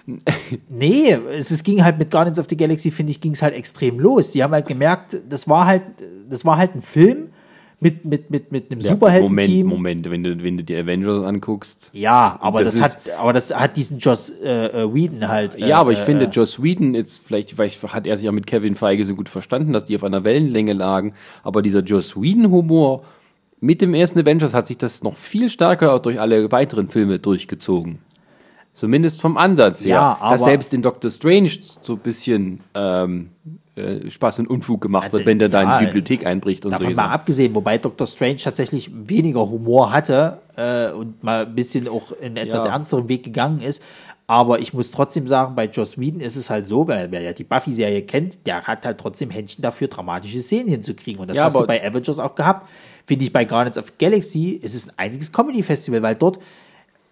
Nee, 0.70 1.18
es, 1.36 1.50
es 1.50 1.62
ging 1.62 1.84
halt 1.84 1.98
mit 1.98 2.10
Guardians 2.10 2.38
of 2.38 2.46
the 2.48 2.56
Galaxy, 2.56 2.90
finde 2.90 3.10
ich, 3.10 3.20
ging 3.20 3.32
es 3.32 3.42
halt 3.42 3.52
extrem 3.52 4.00
los. 4.00 4.30
Die 4.30 4.42
haben 4.42 4.52
halt 4.52 4.66
gemerkt, 4.66 5.18
das 5.28 5.46
war 5.48 5.66
halt, 5.66 5.82
das 6.30 6.46
war 6.46 6.56
halt 6.56 6.74
ein 6.74 6.80
Film 6.80 7.28
mit, 7.80 8.04
mit, 8.04 8.28
mit, 8.30 8.50
mit 8.50 8.72
einem 8.72 8.80
Ja, 8.80 8.90
Moment, 8.96 9.00
Superhelden-Team. 9.00 9.66
Moment, 9.66 10.10
wenn 10.10 10.24
du, 10.24 10.42
wenn 10.42 10.56
du 10.56 10.64
die 10.64 10.74
Avengers 10.76 11.24
anguckst. 11.24 11.90
Ja, 11.92 12.36
aber 12.40 12.64
das, 12.64 12.74
Das 12.74 12.82
hat, 12.96 13.10
aber 13.18 13.32
das 13.32 13.54
hat 13.54 13.76
diesen 13.76 13.98
Joss 13.98 14.30
äh, 14.42 14.66
äh, 14.82 14.92
Whedon 14.94 15.28
halt. 15.28 15.54
Äh, 15.54 15.68
Ja, 15.68 15.78
aber 15.78 15.92
ich 15.92 16.00
äh, 16.00 16.04
finde, 16.04 16.24
äh, 16.26 16.28
Joss 16.28 16.60
Whedon 16.62 16.94
jetzt 16.94 17.24
vielleicht, 17.24 17.50
vielleicht 17.52 17.80
hat 17.92 18.06
er 18.06 18.16
sich 18.16 18.28
auch 18.28 18.32
mit 18.32 18.46
Kevin 18.48 18.74
Feige 18.74 19.04
so 19.04 19.14
gut 19.14 19.28
verstanden, 19.28 19.72
dass 19.72 19.84
die 19.84 19.94
auf 19.94 20.02
einer 20.04 20.24
Wellenlänge 20.24 20.72
lagen. 20.72 21.14
Aber 21.44 21.62
dieser 21.62 21.80
Joss 21.80 22.20
Whedon-Humor 22.20 23.02
mit 23.60 23.80
dem 23.80 23.94
ersten 23.94 24.18
Avengers 24.20 24.54
hat 24.54 24.66
sich 24.66 24.78
das 24.78 25.02
noch 25.02 25.16
viel 25.16 25.48
stärker 25.48 25.92
auch 25.92 25.98
durch 26.00 26.20
alle 26.20 26.50
weiteren 26.50 26.88
Filme 26.88 27.18
durchgezogen. 27.20 27.98
Zumindest 28.72 29.20
vom 29.20 29.36
Ansatz 29.36 29.82
her. 29.84 29.90
Ja, 29.96 30.18
aber- 30.20 30.32
dass 30.34 30.44
selbst 30.44 30.72
in 30.74 30.82
Doctor 30.82 31.10
Strange 31.10 31.50
so 31.82 31.94
ein 31.94 31.98
bisschen 31.98 32.60
ähm, 32.74 33.30
äh, 33.78 34.10
Spaß 34.10 34.40
und 34.40 34.50
Unfug 34.50 34.80
gemacht 34.80 35.12
wird, 35.12 35.26
wenn 35.26 35.38
der 35.38 35.48
da 35.48 35.62
in 35.62 35.68
ja, 35.68 35.78
die 35.78 35.84
Bibliothek 35.86 36.26
einbricht 36.26 36.64
und 36.64 36.72
Davon 36.72 36.94
so. 36.94 37.00
mal 37.00 37.08
abgesehen, 37.10 37.54
wobei 37.54 37.78
Doctor 37.78 38.06
Strange 38.06 38.36
tatsächlich 38.36 38.90
weniger 38.92 39.48
Humor 39.48 39.92
hatte 39.92 40.38
äh, 40.56 40.90
und 40.90 41.22
mal 41.22 41.46
ein 41.46 41.54
bisschen 41.54 41.88
auch 41.88 42.12
in 42.12 42.36
etwas 42.36 42.64
Ja. 42.64 42.72
ernsteren 42.72 43.08
Weg 43.08 43.22
gegangen 43.22 43.60
ist. 43.60 43.82
Aber 44.26 44.58
ich 44.60 44.74
muss 44.74 44.90
trotzdem 44.90 45.26
sagen, 45.26 45.54
bei 45.54 45.64
Joss 45.64 45.98
Whedon 45.98 46.20
ist 46.20 46.36
es 46.36 46.50
halt 46.50 46.66
so, 46.66 46.86
weil 46.86 47.10
wer 47.10 47.22
ja 47.22 47.32
die 47.32 47.44
Buffy-Serie 47.44 48.02
kennt, 48.02 48.46
der 48.46 48.62
hat 48.64 48.84
halt 48.84 48.98
trotzdem 48.98 49.30
Händchen 49.30 49.62
dafür, 49.62 49.88
dramatische 49.88 50.42
Szenen 50.42 50.68
hinzukriegen. 50.68 51.22
Und 51.22 51.28
das 51.28 51.38
Ja, 51.38 51.44
hast 51.44 51.54
du 51.54 51.66
bei 51.66 51.82
Avengers 51.82 52.18
auch 52.18 52.34
gehabt. 52.34 52.68
Finde 53.06 53.24
ich 53.24 53.32
bei 53.32 53.46
Guardians 53.46 53.78
of 53.78 53.96
Galaxy 53.96 54.50
ist 54.50 54.74
es 54.74 54.88
ein 54.90 54.94
einziges 54.98 55.32
Comedy-Festival, 55.32 56.02
weil 56.02 56.14
dort 56.14 56.38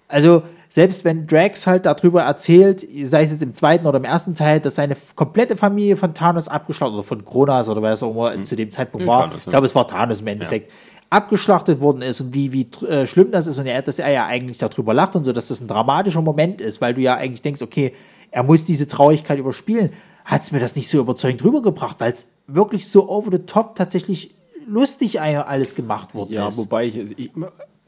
also, 0.09 0.43
selbst 0.68 1.05
wenn 1.05 1.26
Drax 1.26 1.66
halt 1.66 1.86
darüber 1.86 2.22
erzählt, 2.22 2.86
sei 3.05 3.22
es 3.22 3.30
jetzt 3.30 3.43
im 3.43 3.55
zweiten 3.55 3.86
oder 3.86 3.98
im 3.98 4.05
ersten 4.05 4.34
Teil, 4.34 4.60
dass 4.60 4.74
seine 4.74 4.97
komplette 5.14 5.56
Familie 5.56 5.97
von 5.97 6.14
Thanos 6.14 6.48
abgeschlachtet 6.48 6.94
oder 6.94 7.02
von 7.05 7.24
Kronas 7.24 7.68
oder 7.68 7.82
wer 7.82 7.93
es 7.93 8.02
auch 8.02 8.10
immer 8.10 8.43
zu 8.44 8.56
dem 8.56 8.70
Zeitpunkt 8.70 9.06
Ja, 9.06 9.12
war, 9.12 9.20
Thanos, 9.22 9.34
ja. 9.36 9.43
ich 9.44 9.51
glaube, 9.51 9.66
es 9.66 9.74
war 9.74 9.86
Thanos 9.88 10.20
im 10.20 10.26
Endeffekt, 10.26 10.72
abgeschlachtet 11.09 11.80
worden 11.80 12.02
ist 12.02 12.20
und 12.20 12.34
wie, 12.34 12.52
wie 12.52 12.68
äh, 12.86 13.06
schlimm 13.06 13.30
das 13.30 13.47
ist 13.47 13.59
und 13.59 13.66
er, 13.66 13.80
dass 13.82 13.98
er 13.98 14.10
ja 14.10 14.26
eigentlich 14.26 14.59
darüber 14.59 14.93
lacht 14.93 15.14
und 15.14 15.24
so, 15.24 15.32
dass 15.32 15.48
das 15.48 15.60
ein 15.60 15.68
dramatischer 15.68 16.20
Moment 16.20 16.60
ist, 16.60 16.80
weil 16.80 16.94
du 16.94 17.01
ja 17.01 17.14
eigentlich 17.14 17.43
denkst, 17.43 17.62
okay, 17.62 17.94
er 18.30 18.43
muss 18.43 18.64
diese 18.64 18.88
Traurigkeit 18.88 19.38
überspielen, 19.38 19.93
hat 20.24 20.43
es 20.43 20.51
mir 20.51 20.59
das 20.59 20.74
nicht 20.74 20.88
so 20.88 20.98
überzeugend 20.98 21.44
rübergebracht, 21.44 22.01
weil 22.01 22.12
es 22.12 22.26
wirklich 22.48 22.88
so 22.88 23.09
over 23.09 23.30
the 23.30 23.38
top 23.38 23.76
tatsächlich 23.76 24.34
lustig 24.66 25.20
alles 25.20 25.76
gemacht 25.76 26.14
worden 26.14 26.32
Ja, 26.32 26.48
ist. 26.48 26.59
wobei 26.59 26.86
ich, 26.86 26.97
ich, 27.18 27.30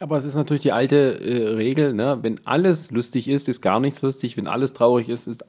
aber 0.01 0.17
es 0.19 0.25
ist 0.25 0.35
natürlich 0.35 0.63
die 0.63 0.73
alte 0.73 1.21
äh, 1.21 1.55
Regel, 1.55 1.93
ne? 1.93 2.19
wenn 2.23 2.41
alles 2.45 2.91
lustig 2.91 3.29
ist, 3.29 3.49
ist 3.49 3.61
gar 3.61 3.81
nichts 3.81 4.03
lustig, 4.03 4.37
wenn 4.37 4.47
alles 4.47 4.73
traurig 4.73 5.09
ist, 5.09 5.27
ist, 5.27 5.45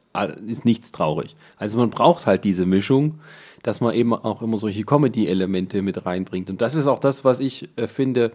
ist 0.48 0.66
nichts 0.66 0.92
traurig. 0.92 1.36
Also 1.58 1.78
man 1.78 1.90
braucht 1.90 2.26
halt 2.26 2.44
diese 2.44 2.66
Mischung, 2.66 3.20
dass 3.64 3.82
man 3.82 3.94
eben 3.94 4.14
auch 4.14 4.42
immer 4.42 4.58
solche 4.58 4.84
Comedy-Elemente 4.84 5.82
mit 5.82 6.06
reinbringt. 6.06 6.50
Und 6.50 6.62
das 6.62 6.76
ist 6.76 6.88
auch 6.88 7.00
das, 7.00 7.24
was 7.24 7.40
ich 7.40 7.70
äh, 7.76 7.88
finde, 7.88 8.32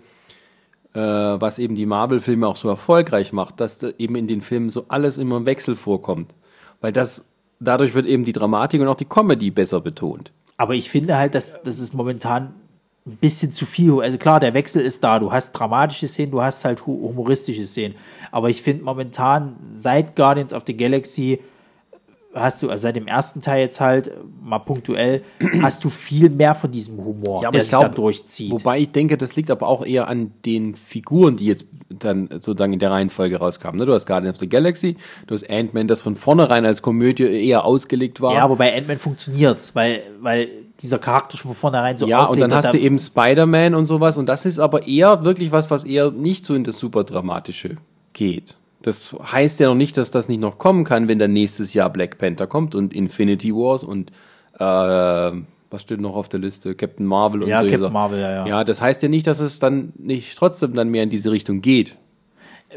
äh, 0.93 1.01
was 1.01 1.59
eben 1.59 1.75
die 1.75 1.87
Marvel-Filme 1.87 2.47
auch 2.47 2.57
so 2.57 2.69
erfolgreich 2.69 3.33
macht, 3.33 3.61
dass 3.61 3.79
da 3.79 3.89
eben 3.99 4.15
in 4.15 4.29
den 4.29 4.41
Filmen 4.41 4.71
so 4.71 4.85
alles 4.89 5.19
immer 5.19 5.39
im 5.39 5.47
Wechsel 5.47 5.75
vorkommt. 5.75 6.35
Weil 6.81 6.93
das, 6.93 7.25
dadurch 7.59 7.95
wird 7.95 8.07
eben 8.07 8.25
die 8.25 8.33
Dramatik 8.33 8.81
und 8.81 8.89
auch 8.89 8.97
die 8.97 9.07
Comedy 9.07 9.51
besser 9.51 9.81
betont. 9.81 10.33
Aber 10.57 10.75
ich 10.75 10.91
finde 10.91 11.17
halt, 11.17 11.35
dass, 11.35 11.61
dass 11.63 11.79
es 11.79 11.93
momentan 11.93 12.55
ein 13.07 13.17
bisschen 13.17 13.53
zu 13.53 13.67
viel. 13.67 14.01
Also 14.01 14.17
klar, 14.19 14.41
der 14.41 14.55
Wechsel 14.55 14.83
ist 14.83 15.05
da. 15.05 15.19
Du 15.19 15.31
hast 15.31 15.53
dramatische 15.53 16.07
Szenen, 16.07 16.31
du 16.31 16.41
hast 16.41 16.65
halt 16.65 16.87
humoristische 16.87 17.65
Szenen. 17.65 17.97
Aber 18.31 18.49
ich 18.49 18.63
finde 18.63 18.85
momentan 18.85 19.57
seit 19.69 20.17
Guardians 20.17 20.53
of 20.53 20.63
the 20.67 20.77
Galaxy 20.77 21.41
hast 22.35 22.63
du, 22.63 22.69
also 22.69 22.83
seit 22.83 22.97
dem 22.97 23.07
ersten 23.07 23.41
Teil 23.41 23.61
jetzt 23.61 23.81
halt, 23.81 24.11
mal 24.43 24.59
punktuell, 24.59 25.23
hast 25.63 25.85
du 25.85 25.91
viel 25.91 26.31
mehr 26.31 26.55
von 26.55 26.71
diesem 26.71 26.97
Humor, 26.97 27.43
ja, 27.43 27.49
aber 27.49 27.59
der 27.59 27.61
sich 27.63 27.71
glaub, 27.71 27.83
da 27.83 27.89
durchzieht. 27.89 28.51
Wobei 28.51 28.81
ich 28.81 28.91
denke, 28.91 29.17
das 29.17 29.37
liegt 29.37 29.51
aber 29.51 29.69
auch 29.69 29.85
eher 29.85 30.09
an 30.09 30.33
den 30.45 30.75
Figuren, 30.75 31.37
die 31.37 31.47
jetzt 31.47 31.67
dann 31.89 32.29
sozusagen 32.31 32.73
in 32.73 32.79
der 32.79 32.91
Reihenfolge 32.91 33.37
rauskamen. 33.37 33.79
Ne? 33.79 33.87
Du 33.87 33.93
hast 33.93 34.07
Guardians 34.07 34.37
of 34.37 34.41
the 34.41 34.49
Galaxy, 34.49 34.97
du 35.27 35.35
hast 35.35 35.49
Ant-Man, 35.49 35.87
das 35.87 36.03
von 36.03 36.17
vornherein 36.17 36.67
als 36.67 36.83
Komödie 36.83 37.25
eher 37.25 37.65
ausgelegt 37.65 38.21
war. 38.21 38.35
Ja, 38.35 38.43
aber 38.43 38.57
bei 38.57 38.77
Ant-Man 38.77 38.99
funktioniert's, 38.99 39.75
weil, 39.75 40.03
weil 40.21 40.49
dieser 40.81 40.99
Charakter 40.99 41.37
schon 41.37 41.51
von 41.51 41.57
vornherein 41.57 41.97
so 41.97 42.07
Ja, 42.07 42.25
und 42.25 42.41
dann 42.41 42.55
hast 42.55 42.73
du 42.73 42.79
eben 42.79 42.99
Spider-Man 42.99 43.75
und 43.75 43.87
sowas 43.87 44.19
und 44.19 44.27
das 44.27 44.45
ist 44.47 44.59
aber 44.59 44.87
eher 44.87 45.25
wirklich 45.25 45.53
was, 45.53 45.71
was 45.71 45.85
eher 45.85 46.11
nicht 46.11 46.45
so 46.45 46.55
in 46.55 46.65
das 46.65 46.79
super 46.79 47.05
dramatische 47.05 47.77
geht. 48.13 48.57
Das 48.83 49.17
heißt 49.33 49.61
ja 49.61 49.69
noch 49.69 49.75
nicht, 49.75 49.97
dass 49.97 50.11
das 50.11 50.29
nicht 50.29 50.41
noch 50.41 50.59
kommen 50.59 50.85
kann, 50.85 51.09
wenn 51.09 51.19
dann 51.19 51.33
nächstes 51.33 51.73
Jahr 51.73 51.91
Black 51.91 52.19
Panther 52.19 52.47
kommt 52.47 52.75
und 52.75 52.93
Infinity 52.93 53.55
Wars 53.55 53.83
und 53.83 54.11
äh, 54.59 55.33
was 55.71 55.83
steht 55.83 56.01
noch 56.01 56.15
auf 56.15 56.29
der 56.29 56.41
Liste? 56.41 56.75
Captain 56.75 57.07
Marvel 57.07 57.43
und 57.43 57.49
ja, 57.49 57.63
so. 57.65 57.71
Captain 57.71 57.93
Marvel, 57.93 58.21
ja, 58.21 58.31
ja. 58.31 58.47
Ja, 58.47 58.65
das 58.65 58.81
heißt 58.81 59.03
ja 59.03 59.09
nicht, 59.09 59.27
dass 59.27 59.41
es 59.41 59.59
dann 59.59 59.93
nicht 59.97 60.37
trotzdem 60.37 60.75
dann 60.75 60.89
mehr 60.89 61.03
in 61.03 61.11
diese 61.11 61.31
Richtung 61.33 61.63
geht. 61.63 61.97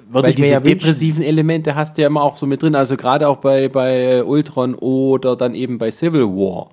Würde 0.10 0.28
Weil 0.28 0.36
diese 0.36 0.50
ja 0.50 0.60
depressiven 0.60 1.24
Elemente 1.24 1.76
hast 1.76 1.98
du 1.98 2.04
ja 2.04 2.08
immer 2.08 2.22
auch 2.22 2.38
so 2.38 2.46
mit 2.46 2.62
drin, 2.62 2.76
also 2.76 2.98
gerade 2.98 3.28
auch 3.28 3.38
bei, 3.38 3.68
bei 3.68 4.24
Ultron 4.24 4.76
oder 4.76 5.36
dann 5.36 5.56
eben 5.56 5.78
bei 5.78 5.92
Civil 5.92 6.24
War. 6.24 6.70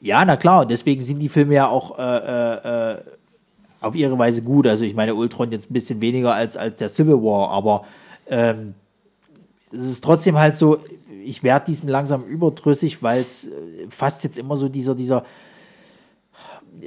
Ja, 0.00 0.24
na 0.24 0.36
klar, 0.36 0.66
deswegen 0.66 1.02
sind 1.02 1.18
die 1.18 1.28
Filme 1.28 1.54
ja 1.54 1.68
auch 1.68 1.98
äh, 1.98 2.02
äh, 2.02 2.92
äh, 2.92 2.96
auf 3.80 3.94
ihre 3.94 4.18
Weise 4.18 4.42
gut. 4.42 4.66
Also 4.66 4.84
ich 4.84 4.94
meine, 4.94 5.14
Ultron 5.14 5.52
jetzt 5.52 5.70
ein 5.70 5.74
bisschen 5.74 6.00
weniger 6.00 6.34
als, 6.34 6.56
als 6.56 6.78
der 6.78 6.88
Civil 6.88 7.22
War, 7.22 7.50
aber 7.50 7.84
ähm, 8.28 8.74
es 9.72 9.84
ist 9.84 10.02
trotzdem 10.02 10.36
halt 10.36 10.56
so, 10.56 10.78
ich 11.24 11.42
werde 11.42 11.66
diesem 11.66 11.88
langsam 11.88 12.24
überdrüssig, 12.24 13.02
weil 13.02 13.22
es 13.22 13.46
äh, 13.46 13.50
fast 13.90 14.24
jetzt 14.24 14.38
immer 14.38 14.56
so 14.56 14.68
dieser, 14.68 14.94
dieser, 14.94 15.24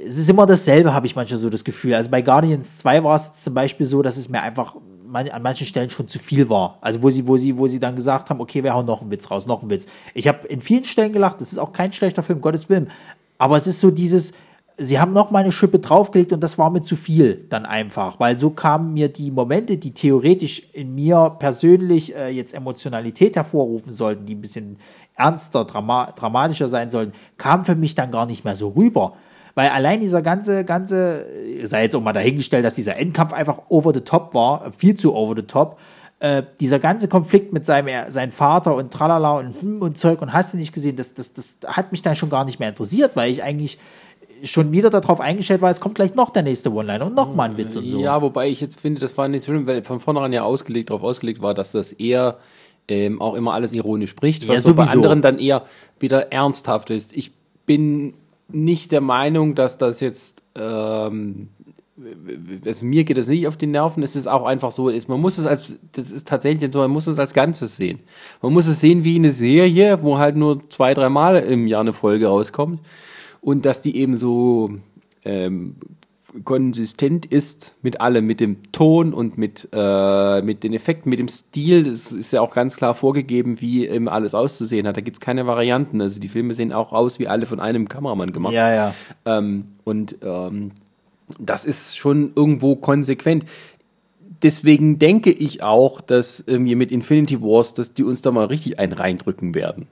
es 0.04 0.18
ist 0.18 0.28
immer 0.28 0.46
dasselbe, 0.46 0.92
habe 0.92 1.06
ich 1.06 1.14
manchmal 1.14 1.38
so 1.38 1.50
das 1.50 1.62
Gefühl. 1.62 1.94
Also 1.94 2.10
bei 2.10 2.20
Guardians 2.20 2.78
2 2.78 3.04
war 3.04 3.16
es 3.16 3.34
zum 3.34 3.54
Beispiel 3.54 3.86
so, 3.86 4.02
dass 4.02 4.16
es 4.16 4.28
mir 4.28 4.42
einfach 4.42 4.74
an 5.14 5.42
manchen 5.42 5.66
Stellen 5.66 5.90
schon 5.90 6.08
zu 6.08 6.18
viel 6.18 6.48
war. 6.48 6.78
Also 6.80 7.02
wo 7.02 7.10
sie, 7.10 7.26
wo 7.26 7.36
sie, 7.36 7.56
wo 7.56 7.68
sie 7.68 7.80
dann 7.80 7.96
gesagt 7.96 8.30
haben, 8.30 8.40
okay, 8.40 8.62
wir 8.62 8.74
hauen 8.74 8.86
noch 8.86 9.00
einen 9.00 9.10
Witz 9.10 9.30
raus, 9.30 9.46
noch 9.46 9.60
einen 9.60 9.70
Witz. 9.70 9.86
Ich 10.14 10.28
habe 10.28 10.46
in 10.48 10.60
vielen 10.60 10.84
Stellen 10.84 11.12
gelacht, 11.12 11.40
das 11.40 11.52
ist 11.52 11.58
auch 11.58 11.72
kein 11.72 11.92
schlechter 11.92 12.22
Film, 12.22 12.40
Gottes 12.40 12.68
Willen. 12.68 12.90
Aber 13.38 13.56
es 13.56 13.66
ist 13.66 13.80
so 13.80 13.90
dieses, 13.90 14.32
sie 14.76 14.98
haben 14.98 15.12
noch 15.12 15.30
mal 15.30 15.40
eine 15.40 15.52
Schippe 15.52 15.78
draufgelegt 15.78 16.32
und 16.32 16.40
das 16.40 16.58
war 16.58 16.70
mir 16.70 16.82
zu 16.82 16.96
viel 16.96 17.46
dann 17.48 17.66
einfach, 17.66 18.18
weil 18.18 18.38
so 18.38 18.50
kamen 18.50 18.94
mir 18.94 19.08
die 19.08 19.30
Momente, 19.30 19.76
die 19.76 19.92
theoretisch 19.92 20.62
in 20.72 20.94
mir 20.94 21.36
persönlich 21.38 22.14
äh, 22.14 22.28
jetzt 22.28 22.54
Emotionalität 22.54 23.36
hervorrufen 23.36 23.92
sollten, 23.92 24.26
die 24.26 24.34
ein 24.34 24.40
bisschen 24.40 24.78
ernster, 25.16 25.64
drama 25.64 26.12
dramatischer 26.16 26.68
sein 26.68 26.90
sollten, 26.90 27.12
kamen 27.38 27.64
für 27.64 27.76
mich 27.76 27.94
dann 27.94 28.10
gar 28.10 28.26
nicht 28.26 28.44
mehr 28.44 28.56
so 28.56 28.68
rüber. 28.70 29.14
Weil 29.54 29.68
allein 29.68 30.00
dieser 30.00 30.20
ganze, 30.20 30.64
ganze, 30.64 31.26
sei 31.64 31.84
jetzt 31.84 31.94
auch 31.94 32.00
mal 32.00 32.12
dahingestellt, 32.12 32.64
dass 32.64 32.74
dieser 32.74 32.96
Endkampf 32.96 33.32
einfach 33.32 33.62
over 33.68 33.94
the 33.94 34.00
top 34.00 34.34
war, 34.34 34.72
viel 34.72 34.96
zu 34.96 35.14
over 35.14 35.34
the 35.36 35.46
top, 35.46 35.78
äh, 36.18 36.42
dieser 36.60 36.78
ganze 36.78 37.06
Konflikt 37.06 37.52
mit 37.52 37.66
seinem 37.66 38.10
seinem 38.10 38.32
Vater 38.32 38.74
und 38.74 38.92
tralala 38.92 39.38
und 39.38 39.60
hm 39.60 39.82
und 39.82 39.98
Zeug 39.98 40.22
und 40.22 40.32
hast 40.32 40.54
du 40.54 40.58
nicht 40.58 40.72
gesehen, 40.72 40.96
das, 40.96 41.14
das, 41.14 41.34
das 41.34 41.58
hat 41.66 41.92
mich 41.92 42.02
dann 42.02 42.16
schon 42.16 42.30
gar 42.30 42.44
nicht 42.44 42.58
mehr 42.58 42.68
interessiert, 42.68 43.14
weil 43.14 43.30
ich 43.30 43.42
eigentlich 43.42 43.78
schon 44.42 44.72
wieder 44.72 44.90
darauf 44.90 45.20
eingestellt 45.20 45.62
war, 45.62 45.70
es 45.70 45.80
kommt 45.80 45.94
gleich 45.94 46.14
noch 46.14 46.30
der 46.30 46.42
nächste 46.42 46.72
One-Liner 46.72 47.06
und 47.06 47.14
noch 47.14 47.34
mal 47.34 47.50
ein 47.50 47.56
Witz 47.56 47.76
und 47.76 47.88
so. 47.88 47.98
Ja, 47.98 48.20
wobei 48.20 48.48
ich 48.48 48.60
jetzt 48.60 48.80
finde, 48.80 49.00
das 49.00 49.16
war 49.16 49.28
nicht 49.28 49.44
so 49.44 49.52
schlimm, 49.52 49.66
weil 49.66 49.84
von 49.84 50.00
vornherein 50.00 50.32
ja 50.32 50.42
ausgelegt, 50.42 50.90
darauf 50.90 51.02
ausgelegt 51.02 51.40
war, 51.40 51.54
dass 51.54 51.72
das 51.72 51.92
eher 51.92 52.38
ähm, 52.88 53.20
auch 53.20 53.34
immer 53.34 53.54
alles 53.54 53.72
ironisch 53.72 54.10
spricht, 54.10 54.48
was 54.48 54.56
ja, 54.56 54.62
so 54.62 54.74
bei 54.74 54.84
anderen 54.84 55.22
dann 55.22 55.38
eher 55.38 55.64
wieder 55.98 56.32
ernsthaft 56.32 56.90
ist. 56.90 57.16
Ich 57.16 57.32
bin 57.66 58.14
nicht 58.48 58.92
der 58.92 59.00
Meinung, 59.00 59.54
dass 59.54 59.78
das 59.78 60.00
jetzt 60.00 60.42
ähm, 60.54 61.48
also 62.66 62.86
mir 62.86 63.04
geht 63.04 63.16
das 63.16 63.28
nicht 63.28 63.46
auf 63.46 63.56
die 63.56 63.68
Nerven, 63.68 64.02
es 64.02 64.16
ist 64.16 64.26
auch 64.26 64.44
einfach 64.44 64.72
so, 64.72 64.88
ist, 64.88 65.08
man 65.08 65.20
muss 65.20 65.38
es 65.38 65.46
als, 65.46 65.78
das 65.92 66.10
ist 66.10 66.26
tatsächlich 66.26 66.72
so, 66.72 66.80
man 66.80 66.90
muss 66.90 67.06
es 67.06 67.18
als 67.18 67.34
Ganzes 67.34 67.76
sehen. 67.76 68.00
Man 68.42 68.52
muss 68.52 68.66
es 68.66 68.80
sehen 68.80 69.04
wie 69.04 69.16
eine 69.16 69.30
Serie, 69.30 70.02
wo 70.02 70.18
halt 70.18 70.36
nur 70.36 70.68
zwei, 70.70 70.92
drei 70.92 71.08
Mal 71.08 71.36
im 71.36 71.66
Jahr 71.66 71.82
eine 71.82 71.92
Folge 71.92 72.26
rauskommt 72.26 72.80
und 73.40 73.64
dass 73.64 73.80
die 73.80 73.96
eben 73.96 74.16
so 74.16 74.70
ähm, 75.24 75.76
konsistent 76.42 77.26
ist 77.26 77.76
mit 77.82 78.00
allem, 78.00 78.26
mit 78.26 78.40
dem 78.40 78.72
Ton 78.72 79.14
und 79.14 79.38
mit, 79.38 79.68
äh, 79.72 80.42
mit 80.42 80.64
den 80.64 80.72
Effekten, 80.72 81.10
mit 81.10 81.18
dem 81.18 81.28
Stil. 81.28 81.84
Das 81.84 82.10
ist 82.10 82.32
ja 82.32 82.40
auch 82.40 82.52
ganz 82.52 82.76
klar 82.76 82.94
vorgegeben, 82.94 83.60
wie 83.60 83.86
eben 83.86 84.08
alles 84.08 84.34
auszusehen 84.34 84.86
hat. 84.86 84.96
Da 84.96 85.00
gibt's 85.00 85.20
keine 85.20 85.46
Varianten. 85.46 86.00
Also 86.00 86.18
die 86.18 86.28
Filme 86.28 86.54
sehen 86.54 86.72
auch 86.72 86.92
aus 86.92 87.18
wie 87.18 87.28
alle 87.28 87.46
von 87.46 87.60
einem 87.60 87.88
Kameramann 87.88 88.32
gemacht. 88.32 88.54
Ja, 88.54 88.72
ja. 88.72 88.94
Ähm, 89.24 89.66
und 89.84 90.16
ähm, 90.22 90.72
das 91.38 91.64
ist 91.64 91.96
schon 91.96 92.32
irgendwo 92.34 92.74
konsequent. 92.76 93.44
Deswegen 94.42 94.98
denke 94.98 95.30
ich 95.30 95.62
auch, 95.62 96.00
dass 96.00 96.42
irgendwie 96.46 96.74
mit 96.74 96.90
Infinity 96.90 97.40
Wars, 97.40 97.74
dass 97.74 97.94
die 97.94 98.02
uns 98.02 98.22
da 98.22 98.30
mal 98.30 98.46
richtig 98.46 98.78
einen 98.78 98.92
reindrücken 98.92 99.54
werden. 99.54 99.86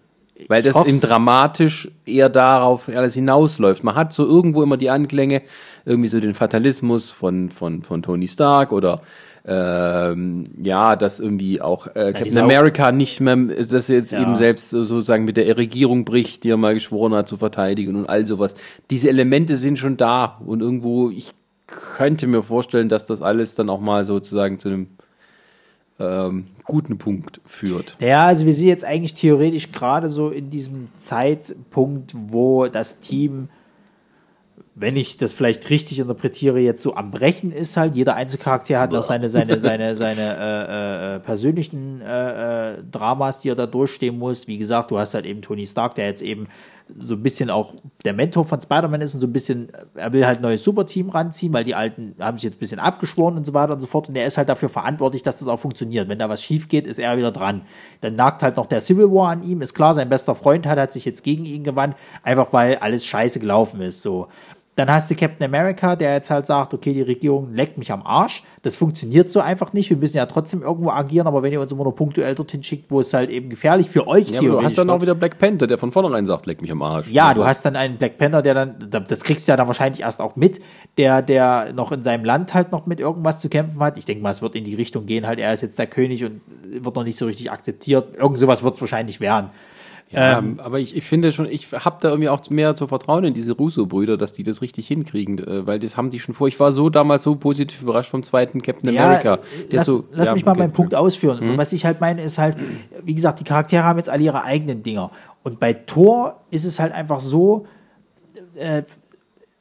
Weil 0.49 0.63
das 0.63 0.77
eben 0.87 1.01
dramatisch 1.01 1.91
eher 2.07 2.29
darauf 2.29 2.89
alles 2.89 3.15
hinausläuft. 3.15 3.85
Man 3.85 3.95
hat 3.95 4.13
so 4.13 4.27
irgendwo 4.27 4.63
immer 4.63 4.77
die 4.77 4.91
Anklänge, 4.91 5.43
irgendwie 5.85 6.09
so 6.09 6.21
den 6.21 6.35
Fatalismus 6.35 7.11
von, 7.11 7.51
von, 7.51 7.83
von 7.83 8.03
Tony 8.03 8.29
Stark 8.29 8.73
oder 8.73 9.03
ähm, 9.45 10.45
ja, 10.63 10.95
dass 10.95 11.19
irgendwie 11.19 11.61
auch 11.61 11.89
äh, 11.89 12.13
Captain 12.13 12.33
ja, 12.33 12.45
America 12.45 12.89
auch 12.89 12.93
nicht 12.93 13.21
mehr, 13.21 13.37
dass 13.37 13.91
er 13.91 13.97
jetzt 13.97 14.13
ja. 14.13 14.23
eben 14.23 14.37
selbst 14.37 14.71
sozusagen 14.71 15.25
mit 15.25 15.37
der 15.37 15.57
Regierung 15.57 16.05
bricht, 16.05 16.45
die 16.45 16.51
er 16.51 16.57
mal 16.57 16.75
geschworen 16.75 17.13
hat 17.15 17.27
zu 17.27 17.37
verteidigen 17.39 17.97
und 17.97 18.09
all 18.09 18.25
sowas. 18.25 18.55
Diese 18.91 19.09
Elemente 19.09 19.57
sind 19.57 19.79
schon 19.79 19.97
da 19.97 20.41
und 20.47 20.61
irgendwo, 20.61 21.11
ich 21.11 21.33
könnte 21.67 22.27
mir 22.29 22.43
vorstellen, 22.43 22.89
dass 22.89 23.07
das 23.07 23.21
alles 23.21 23.57
dann 23.57 23.69
auch 23.69 23.81
mal 23.81 24.05
sozusagen 24.05 24.59
zu 24.59 24.69
einem 24.69 24.87
ähm, 26.03 26.47
guten 26.65 26.99
Punkt 26.99 27.41
führt. 27.47 27.97
Ja, 28.01 28.27
also 28.27 28.47
wir 28.47 28.55
sind 28.55 28.69
jetzt 28.69 28.85
eigentlich 28.85 29.15
theoretisch 29.15 29.73
gerade 29.73 30.09
so 30.09 30.31
in 30.31 30.51
diesem 30.51 30.89
Zeitpunkt, 30.99 32.13
wo 32.15 32.67
das 32.67 33.01
Team, 33.01 33.49
wenn 34.75 34.97
ich 34.97 35.19
das 35.19 35.33
vielleicht 35.33 35.69
richtig 35.71 35.99
interpretiere, 35.99 36.59
jetzt 36.59 36.83
so 36.83 36.95
am 36.95 37.11
Brechen 37.11 37.53
ist 37.53 37.77
halt. 37.77 37.95
Jeder 37.95 38.17
Einzelcharakter 38.17 38.81
hat 38.81 38.93
noch 38.93 39.05
seine, 39.05 39.29
seine, 39.29 39.59
seine, 39.59 39.97
seine 39.97 40.37
äh, 40.37 41.17
äh, 41.17 41.21
persönlichen 41.21 42.01
äh, 42.01 42.73
äh, 42.73 42.79
Dramas, 42.91 43.41
die 43.41 43.51
er 43.51 43.55
da 43.55 43.67
durchstehen 43.67 44.19
muss. 44.19 44.49
Wie 44.49 44.59
gesagt, 44.59 44.91
du 44.91 44.99
hast 44.99 45.15
halt 45.15 45.27
eben 45.27 45.43
Tony 45.43 45.67
Stark, 45.67 45.95
der 45.95 46.07
jetzt 46.07 46.23
eben 46.23 46.49
so 47.01 47.15
ein 47.15 47.23
bisschen 47.23 47.51
auch 47.51 47.75
der 48.05 48.13
Mentor 48.13 48.45
von 48.45 48.61
Spider-Man 48.61 49.01
ist 49.01 49.15
und 49.15 49.21
so 49.21 49.27
ein 49.27 49.33
bisschen, 49.33 49.69
er 49.95 50.13
will 50.13 50.27
halt 50.27 50.39
ein 50.41 50.43
neues 50.43 50.65
Superteam 50.65 51.11
ranziehen, 51.11 51.53
weil 51.53 51.65
die 51.65 51.75
alten 51.75 52.15
haben 52.19 52.39
sich 52.39 52.45
jetzt 52.45 52.57
ein 52.57 52.61
bisschen 52.61 52.81
abgeschworen 52.81 53.37
und 53.37 53.47
so 53.47 53.55
weiter 53.55 53.73
und 53.73 53.81
so 53.81 53.87
fort. 53.87 54.09
Und 54.09 54.17
er 54.17 54.27
ist 54.27 54.39
halt 54.39 54.49
dafür 54.49 54.69
verantwortlich, 54.69 55.23
dass 55.23 55.39
das 55.39 55.49
auch 55.49 55.59
funktioniert. 55.59 56.09
Wenn 56.09 56.19
da 56.19 56.29
was 56.29 56.43
schief 56.43 56.69
geht, 56.69 56.87
ist 56.87 56.99
er 56.99 57.17
wieder 57.17 57.33
dran. 57.33 57.63
Dann 58.01 58.17
nagt 58.17 58.43
halt 58.43 58.57
noch 58.57 58.67
der 58.67 58.81
Civil 58.81 59.11
War 59.11 59.31
an 59.31 59.43
ihm. 59.43 59.63
Ist 59.63 59.75
klar, 59.75 59.95
sein 59.95 60.09
bester 60.09 60.35
Freund 60.35 60.67
hat, 60.67 60.79
hat 60.79 60.93
sich 60.93 61.05
jetzt 61.05 61.23
gegen 61.23 61.45
ihn 61.45 61.65
gewandt, 61.65 61.97
einfach 62.23 62.53
weil 62.53 62.77
alles 62.77 63.07
scheiße 63.07 63.41
gelaufen 63.41 63.81
ist. 63.81 64.03
So. 64.03 64.29
Dann 64.75 64.91
hast 64.91 65.11
du 65.11 65.15
Captain 65.15 65.45
America, 65.45 65.97
der 65.97 66.15
jetzt 66.15 66.31
halt 66.31 66.47
sagt, 66.47 66.73
okay, 66.73 66.95
die 66.95 67.03
Regierung 67.03 67.53
leckt 67.53 67.77
mich 67.77 67.93
am 67.93 68.03
Arsch. 68.07 68.43
Das 68.63 68.75
funktioniert 68.75 69.29
so 69.29 69.41
einfach 69.41 69.75
nicht. 69.75 69.91
Wir 69.91 69.99
müssen 69.99 70.17
ja 70.17 70.25
trotzdem 70.25 70.63
irgendwo 70.63 70.89
agieren, 70.89 71.27
aber 71.27 71.43
wenn 71.43 71.53
ihr 71.53 71.61
uns 71.61 71.71
immer 71.73 71.85
nur 71.85 71.95
punktuell 71.95 72.35
dorthin 72.35 72.63
schickt, 72.63 72.91
wo 72.91 73.01
es 73.01 73.13
halt 73.13 73.29
eben 73.29 73.51
gefährlich 73.51 73.91
für 73.91 74.09
euch 74.09 74.31
ja, 74.31 74.41
theoretisch 74.41 74.61
Du 74.61 74.65
hast 74.65 74.79
dann 74.79 74.89
auch 74.89 75.03
wieder 75.03 75.15
Black 75.15 75.39
Panther, 75.39 75.67
der 75.67 75.77
von 75.77 75.93
vornherein 75.93 76.25
sagt, 76.25 76.47
leck 76.47 76.63
mich 76.63 76.73
am 76.73 76.81
Arsch. 76.81 77.09
Ja, 77.09 77.29
ja, 77.29 77.35
du 77.35 77.45
hast 77.45 77.67
dann 77.67 77.77
einen 77.77 77.99
Black 77.99 78.17
Panther, 78.17 78.41
der 78.41 78.55
dann, 78.55 79.07
das 79.09 79.25
kriegst 79.25 79.47
du 79.47 79.53
ja 79.53 79.57
dann 79.57 79.67
wahrscheinlich 79.67 80.01
erst 80.01 80.23
auch 80.23 80.37
mit, 80.37 80.61
der, 80.97 81.21
der 81.21 81.75
noch 81.75 81.93
in 81.93 82.03
seinem 82.03 82.25
Land 82.25 82.55
halt 82.55 82.73
noch 82.73 82.87
mit 82.87 82.99
irgendwas 82.99 83.41
zu 83.41 83.51
kämpfen 83.51 83.81
hat. 83.81 83.99
Ich 83.99 84.07
denke 84.07 84.23
mal, 84.23 84.31
es 84.31 84.41
wird 84.41 84.55
in 84.55 84.65
die 84.65 84.75
Richtung 84.75 85.05
gehen, 85.05 85.27
halt, 85.27 85.39
er 85.39 85.53
ist 85.53 85.61
jetzt 85.61 85.79
der 85.79 85.87
König 85.87 86.25
und 86.25 86.41
wird 86.65 86.97
noch 86.97 87.05
nicht 87.05 87.19
so 87.19 87.27
richtig 87.27 87.51
akzeptiert. 87.51 88.17
Irgend 88.17 88.39
sowas 88.39 88.63
wird 88.63 88.75
es 88.75 88.81
wahrscheinlich 88.81 89.21
werden. 89.21 89.51
Ja, 90.13 90.39
ähm, 90.39 90.59
aber 90.63 90.79
ich, 90.79 90.95
ich 90.95 91.05
finde 91.05 91.33
schon, 91.33 91.47
ich 91.47 91.73
habe 91.73 91.97
da 92.01 92.11
irgendwie 92.11 92.29
auch 92.29 92.49
mehr 92.51 92.77
zu 92.77 92.87
vertrauen 92.87 93.25
in 93.25 93.35
diese 93.35 93.53
Russo-Brüder, 93.53 94.19
dass 94.19 94.35
die 94.35 94.43
das 94.43 94.61
richtig 94.61 94.87
hinkriegen, 94.87 95.39
äh, 95.39 95.67
weil 95.67 95.79
das 95.79 95.97
haben 95.97 96.11
die 96.11 96.21
schon 96.21 96.35
vor. 96.35 96.49
Ich 96.49 96.61
war 96.61 96.73
so 96.73 96.91
damals 96.91 97.23
so 97.23 97.35
positiv 97.35 97.83
überrascht 97.83 98.11
vom 98.11 98.23
zweiten 98.23 98.61
Captain 98.61 98.93
ja, 98.93 99.05
America. 99.05 99.39
lass, 99.71 99.87
so, 99.87 100.05
lass 100.13 100.29
ja, 100.29 100.35
mich 100.35 100.45
mal 100.45 100.53
okay. 100.53 100.61
meinen 100.61 100.73
Punkt 100.73 100.95
ausführen. 100.95 101.43
Mhm. 101.43 101.51
Und 101.53 101.59
was 101.59 101.73
ich 101.73 101.87
halt 101.87 102.01
meine, 102.01 102.23
ist 102.23 102.39
halt, 102.39 102.57
wie 103.03 103.15
gesagt, 103.15 103.41
die 103.41 103.45
Charaktere 103.45 103.85
haben 103.85 103.99
jetzt 103.99 104.11
alle 104.11 104.23
ihre 104.23 104.45
eigenen 104.45 104.83
Dinger. 104.83 105.11
Und 105.43 105.59
bei 105.59 105.73
Thor 105.73 106.43
ist 106.51 106.65
es 106.65 106.79
halt 106.79 106.93
einfach 106.93 107.21
so, 107.21 107.67
äh, 108.55 108.83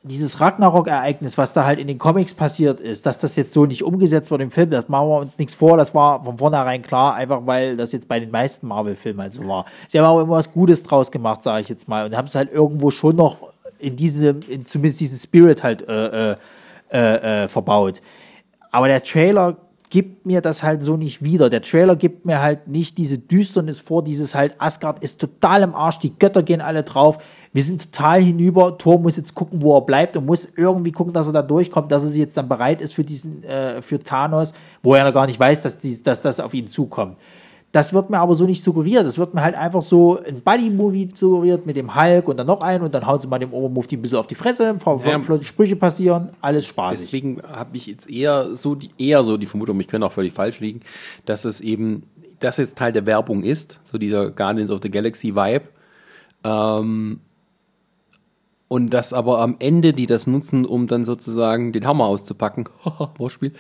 dieses 0.03 0.40
Ragnarok-Ereignis, 0.40 1.38
was 1.38 1.53
da 1.53 1.65
halt 1.65 1.78
in 1.80 1.88
den 1.88 1.99
Comics 1.99 2.34
passiert 2.34 2.80
ist, 2.80 3.06
dass 3.06 3.19
das 3.19 3.36
jetzt 3.36 3.53
so 3.53 3.65
nicht 3.65 3.84
umgesetzt 3.84 4.32
wird 4.32 4.41
im 4.41 4.49
Film, 4.49 4.72
das 4.72 4.90
machen 4.90 5.10
wir 5.10 5.19
uns 5.19 5.38
nichts 5.38 5.53
vor, 5.53 5.78
das 5.78 5.94
war 5.94 6.23
von 6.23 6.40
vornherein 6.40 6.82
klar, 6.82 7.14
einfach 7.14 7.41
weil 7.45 7.78
das 7.78 7.91
jetzt 7.91 8.07
bei 8.07 8.19
den 8.19 8.32
meisten 8.32 8.68
Marvel-Filmen 8.68 9.22
halt 9.22 9.34
so 9.34 9.48
war. 9.48 9.65
Sie 9.88 9.99
haben 9.99 10.06
auch 10.06 10.19
immer 10.19 10.34
was 10.34 10.52
Gutes 10.52 10.82
draus 10.82 11.11
gemacht, 11.11 11.44
sage 11.44 11.61
ich 11.61 11.69
jetzt 11.69 11.88
mal, 11.88 12.06
und 12.06 12.18
haben 12.18 12.26
es 12.26 12.34
halt 12.34 12.52
irgendwo 12.52 12.90
schon 12.90 13.15
noch 13.15 13.52
in 13.78 13.95
diese, 13.95 14.36
in 14.48 14.65
zumindest 14.65 15.02
diesen 15.02 15.18
Spirit 15.19 15.61
halt 15.61 15.88
äh, 15.88 16.32
äh, 16.32 16.36
äh, 16.91 17.44
äh, 17.44 17.48
verbaut. 17.48 18.02
Aber 18.72 18.88
der 18.88 19.03
Trailer 19.03 19.57
gibt 19.91 20.26
mir 20.26 20.41
das 20.41 20.63
halt 20.63 20.81
so 20.81 20.97
nicht 20.97 21.22
wieder. 21.22 21.49
Der 21.49 21.61
Trailer 21.61 21.95
gibt 21.95 22.26
mir 22.26 22.41
halt 22.41 22.68
nicht 22.68 22.97
diese 22.97 23.19
Düsternis 23.19 23.81
vor, 23.81 24.03
dieses 24.03 24.34
halt, 24.34 24.55
Asgard 24.57 25.03
ist 25.03 25.19
total 25.19 25.61
im 25.61 25.76
Arsch, 25.76 25.99
die 25.99 26.18
Götter 26.18 26.41
gehen 26.41 26.61
alle 26.61 26.84
drauf, 26.84 27.19
wir 27.53 27.61
sind 27.61 27.91
total 27.91 28.23
hinüber, 28.23 28.77
Thor 28.77 28.99
muss 28.99 29.18
jetzt 29.18 29.35
gucken, 29.35 29.61
wo 29.61 29.77
er 29.77 29.81
bleibt 29.81 30.15
und 30.15 30.26
muss 30.26 30.47
irgendwie 30.55 30.93
gucken, 30.93 31.13
dass 31.13 31.27
er 31.27 31.34
da 31.34 31.41
durchkommt, 31.41 31.91
dass 31.91 32.05
er 32.05 32.11
jetzt 32.11 32.38
dann 32.38 32.47
bereit 32.47 32.80
ist 32.80 32.93
für 32.93 33.03
diesen, 33.03 33.43
äh, 33.43 33.81
für 33.81 33.99
Thanos, 33.99 34.53
wo 34.81 34.95
er 34.95 35.03
noch 35.03 35.13
gar 35.13 35.27
nicht 35.27 35.39
weiß, 35.39 35.61
dass, 35.61 35.77
die, 35.77 36.01
dass 36.01 36.22
das 36.22 36.39
auf 36.39 36.53
ihn 36.53 36.68
zukommt. 36.68 37.18
Das 37.72 37.93
wird 37.93 38.10
mir 38.10 38.19
aber 38.19 38.35
so 38.35 38.45
nicht 38.45 38.64
suggeriert. 38.64 39.06
Das 39.06 39.18
wird 39.18 39.34
mir 39.34 39.41
halt 39.41 39.56
einfach 39.56 39.81
so 39.81 40.19
ein 40.22 40.41
Buddy-Movie 40.41 41.11
suggeriert 41.15 41.65
mit 41.65 41.77
dem 41.77 41.95
Hulk 41.95 42.27
und 42.27 42.38
dann 42.38 42.48
noch 42.48 42.61
einen 42.61 42.84
und 42.84 42.93
dann 42.93 43.07
hauen 43.07 43.22
sie 43.22 43.27
mal 43.27 43.39
dem 43.39 43.53
Obermufti 43.53 43.95
ein 43.95 44.02
bisschen 44.02 44.18
auf 44.18 44.27
die 44.27 44.35
Fresse, 44.35 44.77
ja. 44.85 45.19
flotte 45.22 45.45
Sprüche 45.45 45.77
passieren, 45.77 46.31
alles 46.41 46.65
spaßig. 46.68 47.06
Deswegen 47.06 47.41
habe 47.43 47.77
ich 47.77 47.88
jetzt 47.88 48.10
eher 48.10 48.56
so 48.56 48.76
die, 48.76 48.89
eher 48.98 49.23
so 49.23 49.38
die 49.38 49.45
Vermutung, 49.45 49.80
ich 49.80 49.88
könnte 49.88 50.06
auch 50.06 50.11
völlig 50.11 50.34
falsch 50.34 50.60
liegen, 50.60 50.81
dass 51.26 51.45
es 51.45 51.61
eben, 51.61 52.03
das 52.39 52.57
jetzt 52.57 52.77
Teil 52.77 52.91
der 52.91 53.06
Werbung 53.06 53.43
ist, 53.43 53.80
so 53.84 53.98
dieser 53.98 54.31
Guardians 54.31 54.69
of 54.69 54.80
the 54.84 54.91
Galaxy 54.91 55.35
Vibe. 55.35 55.65
Ähm, 56.43 57.22
und 58.68 58.89
dass 58.89 59.11
aber 59.14 59.39
am 59.39 59.57
Ende 59.60 59.93
die 59.93 60.07
das 60.07 60.27
nutzen, 60.27 60.65
um 60.65 60.88
dann 60.88 61.06
sozusagen 61.06 61.72
den 61.72 61.85
Hammer 61.85 62.06
auszupacken, 62.06 62.69
Wortspiel, 63.18 63.53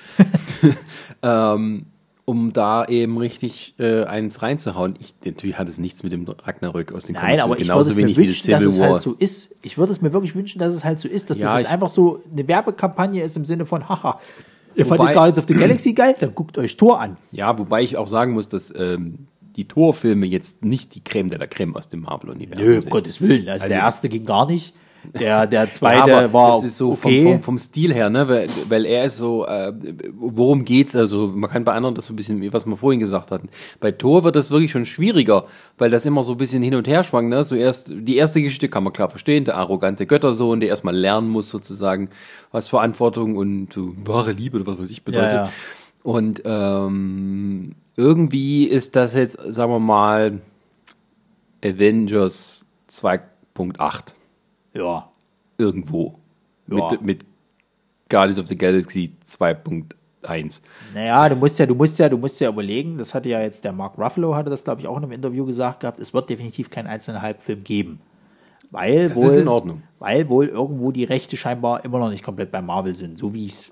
ähm, 1.21 1.85
um 2.31 2.53
da 2.53 2.85
eben 2.85 3.17
richtig 3.17 3.75
äh, 3.77 4.05
eins 4.05 4.41
reinzuhauen. 4.41 4.93
Ich, 5.01 5.13
natürlich 5.25 5.57
hat 5.57 5.67
es 5.67 5.79
nichts 5.79 6.01
mit 6.01 6.13
dem 6.13 6.25
Ragnarök 6.25 6.93
aus 6.93 7.03
den 7.03 7.15
Nein, 7.15 7.39
Comics 7.39 7.43
aber 7.43 7.59
ich 7.59 7.67
würde 7.67 7.89
es 7.89 7.95
mir 7.97 8.15
wünschen, 8.15 8.51
dass 8.51 8.63
es 8.63 8.79
halt 8.79 9.01
so 9.01 9.15
ist. 9.19 9.53
Ich 9.61 9.77
würde 9.77 9.91
es 9.91 10.01
mir 10.01 10.13
wirklich 10.13 10.33
wünschen, 10.33 10.57
dass 10.57 10.73
es 10.73 10.85
halt 10.85 11.01
so 11.01 11.09
ist, 11.09 11.29
dass 11.29 11.39
ja, 11.39 11.57
das 11.59 11.67
einfach 11.69 11.89
so 11.89 12.23
eine 12.31 12.47
Werbekampagne 12.47 13.21
ist 13.21 13.35
im 13.35 13.43
Sinne 13.43 13.65
von, 13.65 13.89
haha, 13.89 14.21
ihr 14.75 14.85
wobei, 14.85 14.95
fandet 14.95 15.15
Guardians 15.15 15.39
of 15.39 15.45
the 15.49 15.53
Galaxy 15.55 15.91
geil, 15.91 16.15
dann 16.21 16.33
guckt 16.33 16.57
euch 16.57 16.77
Tor 16.77 17.01
an. 17.01 17.17
Ja, 17.31 17.59
wobei 17.59 17.83
ich 17.83 17.97
auch 17.97 18.07
sagen 18.07 18.31
muss, 18.31 18.47
dass 18.47 18.73
ähm, 18.73 19.27
die 19.57 19.67
Torfilme 19.67 20.25
jetzt 20.25 20.63
nicht 20.63 20.95
die 20.95 21.03
Creme 21.03 21.29
de 21.31 21.37
la 21.37 21.47
Creme 21.47 21.75
aus 21.75 21.89
dem 21.89 22.03
Marvel-Universum 22.03 22.65
sind. 22.65 22.75
Nö, 22.75 22.81
um 22.81 22.89
Gottes 22.89 23.19
Willen. 23.19 23.49
Also, 23.49 23.63
also, 23.63 23.73
der 23.73 23.83
erste 23.83 24.07
ging 24.07 24.23
gar 24.23 24.45
nicht. 24.45 24.73
Der, 25.03 25.47
der 25.47 25.71
zweite 25.71 26.09
ja, 26.09 26.33
war 26.33 26.53
das 26.53 26.63
ist 26.63 26.77
so 26.77 26.91
okay. 26.91 27.23
vom, 27.23 27.33
vom, 27.33 27.41
vom 27.41 27.57
Stil 27.57 27.93
her, 27.93 28.09
ne? 28.09 28.27
Weil, 28.27 28.49
weil 28.69 28.85
er 28.85 29.05
ist 29.05 29.17
so, 29.17 29.45
äh, 29.45 29.73
worum 30.13 30.65
geht's? 30.65 30.95
Also 30.95 31.27
man 31.27 31.49
kann 31.49 31.63
bei 31.63 31.73
anderen 31.73 31.95
das 31.95 32.05
so 32.05 32.13
ein 32.13 32.15
bisschen, 32.15 32.53
was 32.53 32.65
wir 32.65 32.77
vorhin 32.77 32.99
gesagt 32.99 33.31
hatten. 33.31 33.49
Bei 33.79 33.91
Thor 33.91 34.23
wird 34.23 34.35
das 34.35 34.51
wirklich 34.51 34.71
schon 34.71 34.85
schwieriger, 34.85 35.45
weil 35.77 35.89
das 35.89 36.05
immer 36.05 36.23
so 36.23 36.33
ein 36.33 36.37
bisschen 36.37 36.63
hin 36.63 36.75
und 36.75 36.87
her 36.87 37.03
schwankt, 37.03 37.29
ne? 37.29 37.43
So 37.43 37.55
erst, 37.55 37.91
die 37.93 38.15
erste 38.15 38.41
Geschichte 38.41 38.69
kann 38.69 38.83
man 38.83 38.93
klar 38.93 39.09
verstehen, 39.09 39.45
der 39.45 39.57
arrogante 39.57 40.05
Göttersohn, 40.05 40.59
der 40.59 40.69
erstmal 40.69 40.95
lernen 40.95 41.29
muss 41.29 41.49
sozusagen, 41.49 42.09
was 42.51 42.69
Verantwortung 42.69 43.35
und 43.35 43.73
so 43.73 43.93
wahre 44.03 44.31
Liebe 44.31 44.59
oder 44.59 44.67
was 44.67 44.79
weiß 44.83 44.91
ich 44.91 45.03
bedeutet. 45.03 45.31
Ja, 45.31 45.45
ja. 45.45 45.51
Und 46.03 46.41
ähm, 46.45 47.75
irgendwie 47.95 48.65
ist 48.65 48.95
das 48.95 49.13
jetzt, 49.13 49.37
sagen 49.47 49.71
wir 49.71 49.79
mal, 49.79 50.41
Avengers 51.63 52.65
2.8. 52.89 54.13
Ja. 54.73 55.09
Irgendwo. 55.57 56.15
Ja. 56.67 56.91
Mit, 56.91 57.01
mit 57.01 57.25
Guardians 58.09 58.39
of 58.39 58.47
the 58.47 58.57
Galaxy 58.57 59.13
2.1. 59.25 60.61
Naja, 60.93 61.29
du 61.29 61.35
musst 61.35 61.59
ja, 61.59 61.65
du 61.65 61.75
musst 61.75 61.97
ja, 61.99 62.09
du 62.09 62.17
musst 62.17 62.39
ja 62.39 62.49
überlegen, 62.49 62.97
das 62.97 63.13
hatte 63.13 63.29
ja 63.29 63.41
jetzt 63.41 63.63
der 63.63 63.71
Mark 63.71 63.97
Ruffalo, 63.97 64.35
hatte 64.35 64.49
das, 64.49 64.63
glaube 64.63 64.81
ich, 64.81 64.87
auch 64.87 64.97
in 64.97 65.03
einem 65.03 65.13
Interview 65.13 65.45
gesagt 65.45 65.81
gehabt, 65.81 65.99
es 65.99 66.13
wird 66.13 66.29
definitiv 66.29 66.69
keinen 66.69 66.87
einzelnen 66.87 67.21
Hulk-Film 67.21 67.63
geben. 67.63 68.01
Weil 68.69 69.09
das 69.09 69.17
wohl, 69.17 69.27
ist 69.27 69.37
in 69.37 69.47
Ordnung. 69.47 69.83
Weil 69.99 70.29
wohl 70.29 70.47
irgendwo 70.47 70.91
die 70.91 71.03
Rechte 71.03 71.35
scheinbar 71.35 71.83
immer 71.83 71.99
noch 71.99 72.09
nicht 72.09 72.23
komplett 72.23 72.51
bei 72.51 72.61
Marvel 72.61 72.95
sind, 72.95 73.17
so 73.17 73.33
wie 73.33 73.45
ich 73.45 73.53
es 73.53 73.71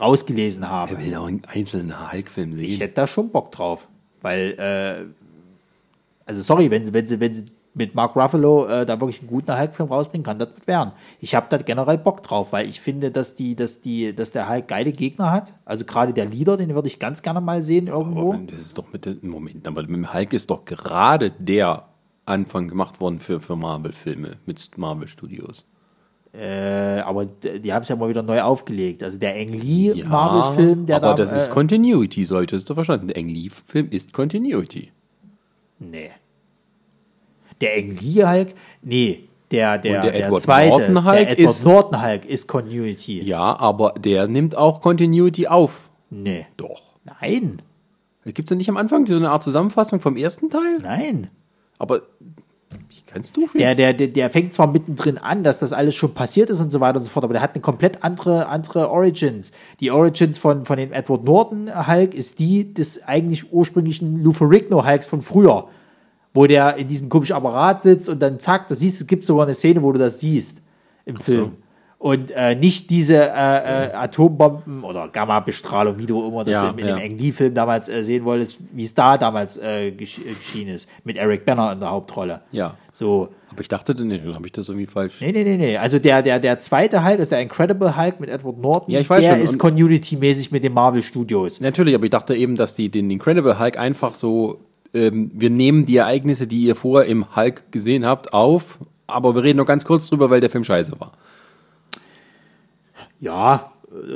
rausgelesen 0.00 0.68
habe. 0.68 0.92
Wer 0.96 1.04
will 1.04 1.14
auch 1.16 1.26
einen 1.26 1.42
einzelnen 1.46 2.12
Hulk-Film 2.12 2.54
sehen? 2.54 2.64
Ich 2.64 2.80
hätte 2.80 2.94
da 2.94 3.06
schon 3.06 3.30
Bock 3.30 3.52
drauf. 3.52 3.86
Weil, 4.22 4.52
äh, 4.58 5.04
also 6.24 6.40
sorry, 6.40 6.70
wenn 6.70 6.84
sie, 6.84 6.92
wenn 6.92 7.06
sie, 7.06 7.20
wenn 7.20 7.34
sie 7.34 7.44
mit 7.74 7.94
Mark 7.94 8.16
Ruffalo 8.16 8.66
äh, 8.66 8.86
da 8.86 9.00
wirklich 9.00 9.20
einen 9.20 9.28
guten 9.28 9.58
Hulk-Film 9.58 9.88
rausbringen 9.88 10.24
kann, 10.24 10.38
das 10.38 10.50
wird 10.50 10.66
werden. 10.66 10.92
Ich 11.20 11.34
habe 11.34 11.46
da 11.48 11.56
generell 11.56 11.98
Bock 11.98 12.22
drauf, 12.22 12.52
weil 12.52 12.68
ich 12.68 12.80
finde, 12.80 13.10
dass 13.10 13.34
die, 13.34 13.56
dass 13.56 13.80
die, 13.80 14.14
dass 14.14 14.32
der 14.32 14.48
Hulk 14.48 14.68
geile 14.68 14.92
Gegner 14.92 15.30
hat. 15.30 15.54
Also 15.64 15.84
gerade 15.84 16.12
der 16.12 16.26
Leader, 16.26 16.56
den 16.56 16.74
würde 16.74 16.88
ich 16.88 16.98
ganz 16.98 17.22
gerne 17.22 17.40
mal 17.40 17.62
sehen 17.62 17.86
irgendwo. 17.86 18.34
Aber 18.34 18.42
das 18.42 18.60
ist 18.60 18.78
doch 18.78 18.92
mit 18.92 19.06
dem 19.06 19.28
Moment, 19.28 19.66
aber 19.66 19.82
mit 19.82 19.90
dem 19.90 20.12
Hulk 20.12 20.32
ist 20.32 20.50
doch 20.50 20.64
gerade 20.64 21.30
der 21.30 21.84
Anfang 22.26 22.68
gemacht 22.68 23.00
worden 23.00 23.18
für, 23.18 23.40
für 23.40 23.56
Marvel-Filme 23.56 24.36
mit 24.46 24.78
Marvel 24.78 25.08
Studios. 25.08 25.64
Äh, 26.34 27.00
aber 27.00 27.26
die 27.26 27.72
haben 27.72 27.82
es 27.82 27.88
ja 27.88 27.96
mal 27.96 28.08
wieder 28.08 28.22
neu 28.22 28.40
aufgelegt. 28.40 29.02
Also 29.02 29.18
der 29.18 29.34
Ang 29.34 29.48
Lee 29.48 29.92
ja, 29.92 30.06
Marvel-Film, 30.06 30.86
der 30.86 30.96
aber 30.96 31.06
da. 31.06 31.12
Aber 31.12 31.22
das 31.22 31.32
äh, 31.32 31.36
ist 31.36 31.50
Continuity, 31.50 32.24
solltest 32.24 32.70
du 32.70 32.74
verstanden. 32.74 33.08
Der 33.08 33.18
Ang 33.18 33.28
Lee-Film 33.28 33.88
ist 33.90 34.12
Continuity. 34.12 34.92
Nee. 35.78 36.10
Der 37.62 37.76
Ang 37.76 37.96
Hulk, 37.96 38.48
nee, 38.82 39.28
der, 39.52 39.78
der, 39.78 40.02
der, 40.02 40.10
der 40.10 40.26
Edward 40.26 40.40
zweite, 40.42 40.68
Norton 40.68 41.04
Hulk 41.04 41.14
der 41.14 41.30
Edward 41.30 41.50
ist, 41.50 41.64
Norton 41.64 42.02
Hulk 42.02 42.24
ist 42.24 42.48
Continuity. 42.48 43.22
Ja, 43.22 43.58
aber 43.58 43.94
der 43.98 44.26
nimmt 44.26 44.56
auch 44.56 44.80
Continuity 44.80 45.46
auf. 45.46 45.90
Nee. 46.10 46.46
Doch. 46.56 46.82
Nein. 47.20 47.62
Gibt 48.24 48.40
es 48.40 48.46
da 48.46 48.54
nicht 48.54 48.68
am 48.68 48.76
Anfang 48.76 49.06
so 49.06 49.16
eine 49.16 49.30
Art 49.30 49.42
Zusammenfassung 49.42 50.00
vom 50.00 50.16
ersten 50.16 50.50
Teil? 50.50 50.78
Nein. 50.82 51.30
Aber 51.78 52.02
wie 52.88 53.02
kannst 53.06 53.36
du 53.36 53.46
der, 53.54 53.74
der, 53.74 53.92
der, 53.92 54.08
der 54.08 54.30
fängt 54.30 54.54
zwar 54.54 54.66
mittendrin 54.66 55.18
an, 55.18 55.44
dass 55.44 55.58
das 55.58 55.72
alles 55.72 55.94
schon 55.94 56.14
passiert 56.14 56.48
ist 56.50 56.60
und 56.60 56.70
so 56.70 56.80
weiter 56.80 56.98
und 56.98 57.04
so 57.04 57.10
fort, 57.10 57.24
aber 57.24 57.34
der 57.34 57.42
hat 57.42 57.54
eine 57.54 57.60
komplett 57.60 58.02
andere, 58.02 58.46
andere 58.46 58.90
Origins. 58.90 59.52
Die 59.80 59.90
Origins 59.90 60.38
von, 60.38 60.64
von 60.64 60.78
dem 60.78 60.92
Edward 60.92 61.24
Norton 61.24 61.86
Hulk 61.86 62.14
ist 62.14 62.38
die 62.38 62.72
des 62.72 63.02
eigentlich 63.02 63.52
ursprünglichen 63.52 64.22
Lou 64.22 64.32
Ferrigno 64.32 64.86
Hulks 64.86 65.06
von 65.06 65.20
früher 65.20 65.68
wo 66.34 66.46
der 66.46 66.76
in 66.76 66.88
diesem 66.88 67.08
komischen 67.08 67.36
Apparat 67.36 67.82
sitzt 67.82 68.08
und 68.08 68.20
dann 68.20 68.38
zack, 68.38 68.68
das 68.68 68.80
siehst, 68.80 69.00
es 69.00 69.06
gibt 69.06 69.24
sogar 69.24 69.44
eine 69.44 69.54
Szene, 69.54 69.82
wo 69.82 69.92
du 69.92 69.98
das 69.98 70.20
siehst 70.20 70.62
im 71.04 71.16
Ach 71.18 71.22
Film. 71.22 71.44
So. 71.44 71.52
Und 72.02 72.32
äh, 72.32 72.56
nicht 72.56 72.90
diese 72.90 73.14
äh, 73.14 73.28
äh, 73.28 73.92
Atombomben 73.92 74.82
oder 74.82 75.06
Gamma-Bestrahlung, 75.06 75.98
wie 75.98 76.06
du 76.06 76.26
immer 76.26 76.42
das 76.42 76.56
ja, 76.56 76.70
im, 76.70 76.78
in 76.78 76.86
ja. 76.88 76.98
dem 76.98 77.12
Ang 77.12 77.32
film 77.32 77.54
damals 77.54 77.88
äh, 77.88 78.02
sehen 78.02 78.24
wolltest, 78.24 78.58
wie 78.72 78.82
es 78.82 78.92
da 78.92 79.16
damals 79.16 79.56
äh, 79.58 79.92
gesch 79.92 80.18
äh, 80.18 80.34
geschehen 80.34 80.66
ist, 80.66 80.88
mit 81.04 81.16
Eric 81.16 81.44
Banner 81.44 81.70
in 81.70 81.78
der 81.78 81.90
Hauptrolle. 81.90 82.40
Ja. 82.50 82.74
So. 82.92 83.28
Aber 83.52 83.60
ich 83.60 83.68
dachte, 83.68 83.94
nee, 84.04 84.18
dann 84.18 84.34
habe 84.34 84.46
ich 84.46 84.52
das 84.52 84.68
irgendwie 84.68 84.86
falsch. 84.86 85.20
Nee, 85.20 85.30
nee, 85.30 85.44
nee, 85.44 85.56
nee. 85.56 85.76
Also 85.76 86.00
der, 86.00 86.22
der, 86.22 86.40
der 86.40 86.58
zweite 86.58 87.04
Hulk 87.04 87.20
ist 87.20 87.30
der 87.30 87.38
Incredible 87.38 87.96
Hulk 87.96 88.18
mit 88.18 88.30
Edward 88.30 88.58
Norton. 88.58 88.92
Ja, 88.92 88.98
ich 88.98 89.08
weiß 89.08 89.20
der 89.20 89.34
schon. 89.34 89.42
ist 89.42 89.58
Community-mäßig 89.60 90.50
mit 90.50 90.64
den 90.64 90.72
Marvel 90.72 91.02
Studios. 91.02 91.60
Natürlich, 91.60 91.94
aber 91.94 92.02
ich 92.02 92.10
dachte 92.10 92.34
eben, 92.34 92.56
dass 92.56 92.74
die 92.74 92.88
den 92.88 93.12
Incredible 93.12 93.60
Hulk 93.60 93.78
einfach 93.78 94.16
so 94.16 94.58
ähm, 94.94 95.30
wir 95.34 95.50
nehmen 95.50 95.86
die 95.86 95.96
Ereignisse, 95.96 96.46
die 96.46 96.64
ihr 96.64 96.76
vorher 96.76 97.08
im 97.08 97.34
Hulk 97.34 97.70
gesehen 97.72 98.06
habt, 98.06 98.32
auf, 98.32 98.78
aber 99.06 99.34
wir 99.34 99.42
reden 99.42 99.58
nur 99.58 99.66
ganz 99.66 99.84
kurz 99.84 100.08
drüber, 100.08 100.30
weil 100.30 100.40
der 100.40 100.50
Film 100.50 100.64
scheiße 100.64 100.98
war. 100.98 101.12
Ja, 103.20 103.72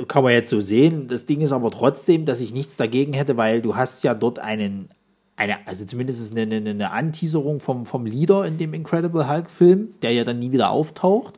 kann 0.07 0.23
man 0.23 0.33
jetzt 0.33 0.49
so 0.49 0.61
sehen. 0.61 1.07
Das 1.07 1.25
Ding 1.25 1.41
ist 1.41 1.51
aber 1.51 1.71
trotzdem, 1.71 2.25
dass 2.25 2.41
ich 2.41 2.53
nichts 2.53 2.77
dagegen 2.77 3.13
hätte, 3.13 3.37
weil 3.37 3.61
du 3.61 3.75
hast 3.75 4.03
ja 4.03 4.13
dort 4.13 4.39
einen, 4.39 4.89
eine, 5.35 5.67
also 5.67 5.85
zumindest 5.85 6.31
eine, 6.35 6.55
eine, 6.55 6.69
eine 6.69 6.91
Anteaserung 6.91 7.59
vom, 7.59 7.85
vom 7.85 8.05
Leader 8.05 8.45
in 8.45 8.57
dem 8.57 8.73
Incredible 8.73 9.29
Hulk-Film, 9.29 9.89
der 10.01 10.11
ja 10.11 10.23
dann 10.23 10.39
nie 10.39 10.51
wieder 10.51 10.71
auftaucht. 10.71 11.35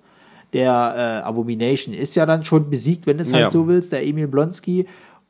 Der 0.53 1.21
äh, 1.21 1.27
Abomination 1.27 1.93
ist 1.93 2.15
ja 2.15 2.25
dann 2.25 2.43
schon 2.43 2.69
besiegt, 2.69 3.05
wenn 3.05 3.17
du 3.17 3.21
es 3.21 3.33
halt 3.33 3.43
ja. 3.43 3.49
so 3.49 3.67
willst, 3.67 3.91
der 3.91 4.03
Emil 4.03 4.27
Blonsky. 4.27 4.87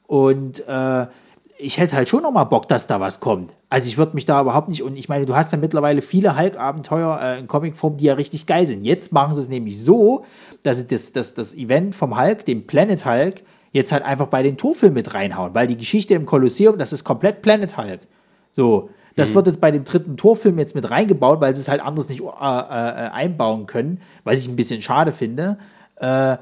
Und 0.08 0.66
äh, 0.68 1.08
ich 1.62 1.78
hätte 1.78 1.96
halt 1.96 2.08
schon 2.08 2.24
noch 2.24 2.32
mal 2.32 2.46
Bock, 2.46 2.70
dass 2.70 2.88
da 2.88 3.02
was 3.02 3.20
kommt. 3.20 3.52
Also 3.70 3.90
ich 3.90 3.98
würde 3.98 4.16
mich 4.16 4.26
da 4.26 4.42
überhaupt 4.42 4.70
nicht, 4.70 4.82
und 4.82 4.96
ich 4.96 5.10
meine, 5.10 5.26
du 5.26 5.36
hast 5.36 5.52
ja 5.52 5.58
mittlerweile 5.58 6.02
viele 6.02 6.38
Hulk-Abenteuer 6.38 7.20
äh, 7.22 7.40
in 7.40 7.48
Comicform, 7.48 7.98
die 7.98 8.06
ja 8.06 8.14
richtig 8.14 8.46
geil 8.46 8.66
sind. 8.66 8.86
Jetzt 8.86 9.12
machen 9.12 9.34
sie 9.34 9.42
es 9.42 9.50
nämlich 9.50 9.84
so, 9.84 10.24
dass 10.64 10.78
sie 10.78 10.88
das, 10.88 11.12
das, 11.12 11.34
das 11.34 11.54
Event 11.54 11.96
vom 11.96 12.18
Hulk, 12.18 12.46
dem 12.46 12.66
Planet 12.66 13.06
Hulk, 13.06 13.42
jetzt 13.74 13.92
halt 13.92 14.04
einfach 14.04 14.28
bei 14.28 14.42
den 14.42 14.56
Torfilmen 14.56 14.96
mit 14.96 15.14
reinhauen, 15.14 15.54
weil 15.54 15.68
die 15.68 15.76
Geschichte 15.76 16.14
im 16.14 16.26
Kolosseum, 16.26 16.78
das 16.78 16.94
ist 16.94 17.04
komplett 17.04 17.42
Planet 17.42 17.78
Hulk. 17.78 18.00
So, 18.52 18.90
das 19.18 19.32
mhm. 19.32 19.36
wird 19.36 19.48
jetzt 19.48 19.62
bei 19.62 19.72
dem 19.72 19.84
dritten 19.84 20.16
Torfilm 20.16 20.58
jetzt 20.60 20.76
mit 20.76 20.90
reingebaut, 20.90 21.42
weil 21.42 21.54
sie 21.56 21.62
es 21.62 21.68
halt 21.68 21.82
anders 21.82 22.08
nicht 22.08 22.22
äh, 22.22 22.26
äh, 22.26 23.10
einbauen 23.10 23.68
können, 23.68 24.00
was 24.24 24.40
ich 24.40 24.48
ein 24.48 24.56
bisschen 24.56 24.82
schade 24.82 25.12
finde. 25.12 25.58
Äh, 25.98 26.38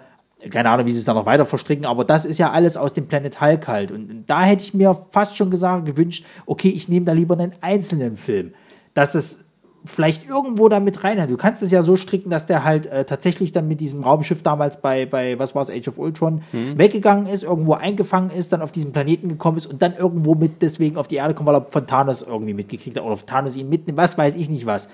keine 0.51 0.69
Ahnung, 0.69 0.85
wie 0.85 0.91
sie 0.91 0.99
es 0.99 1.05
da 1.05 1.13
noch 1.13 1.25
weiter 1.25 1.45
verstricken, 1.45 1.85
aber 1.85 2.05
das 2.05 2.25
ist 2.25 2.37
ja 2.37 2.51
alles 2.51 2.77
aus 2.77 2.93
dem 2.93 3.07
Planet 3.07 3.41
Hulk 3.41 3.67
halt. 3.67 3.91
Und 3.91 4.25
da 4.27 4.43
hätte 4.43 4.61
ich 4.61 4.73
mir 4.73 4.95
fast 5.09 5.35
schon 5.35 5.49
gesagt, 5.49 5.85
gewünscht, 5.85 6.25
okay, 6.45 6.69
ich 6.69 6.87
nehme 6.89 7.05
da 7.05 7.13
lieber 7.13 7.37
einen 7.37 7.53
einzelnen 7.61 8.17
Film. 8.17 8.53
Dass 8.93 9.15
es 9.15 9.39
vielleicht 9.85 10.27
irgendwo 10.27 10.67
da 10.69 10.79
mit 10.79 11.03
rein 11.03 11.21
hat. 11.21 11.29
Du 11.29 11.37
kannst 11.37 11.63
es 11.63 11.71
ja 11.71 11.81
so 11.81 11.95
stricken, 11.95 12.29
dass 12.29 12.45
der 12.45 12.63
halt 12.63 12.87
äh, 12.87 13.05
tatsächlich 13.05 13.51
dann 13.51 13.67
mit 13.67 13.79
diesem 13.79 14.03
Raumschiff 14.03 14.43
damals 14.43 14.81
bei, 14.81 15.05
bei 15.05 15.39
was 15.39 15.55
war 15.55 15.61
es, 15.61 15.69
Age 15.69 15.87
of 15.87 15.97
Ultron, 15.97 16.41
mhm. 16.51 16.77
weggegangen 16.77 17.27
ist, 17.27 17.43
irgendwo 17.43 17.73
eingefangen 17.73 18.31
ist, 18.31 18.51
dann 18.51 18.61
auf 18.61 18.71
diesen 18.71 18.91
Planeten 18.91 19.29
gekommen 19.29 19.57
ist 19.57 19.65
und 19.65 19.81
dann 19.81 19.95
irgendwo 19.95 20.35
mit 20.35 20.61
deswegen 20.61 20.97
auf 20.97 21.07
die 21.07 21.15
Erde 21.15 21.33
kommt, 21.33 21.47
weil 21.47 21.55
er 21.55 21.67
von 21.69 21.87
Thanos 21.87 22.21
irgendwie 22.21 22.53
mitgekriegt 22.53 22.97
hat 22.97 23.05
oder 23.05 23.17
Thanos 23.25 23.55
ihn 23.55 23.69
mitnimmt, 23.69 23.97
was 23.97 24.17
weiß 24.17 24.35
ich 24.35 24.49
nicht 24.49 24.65
was 24.65 24.89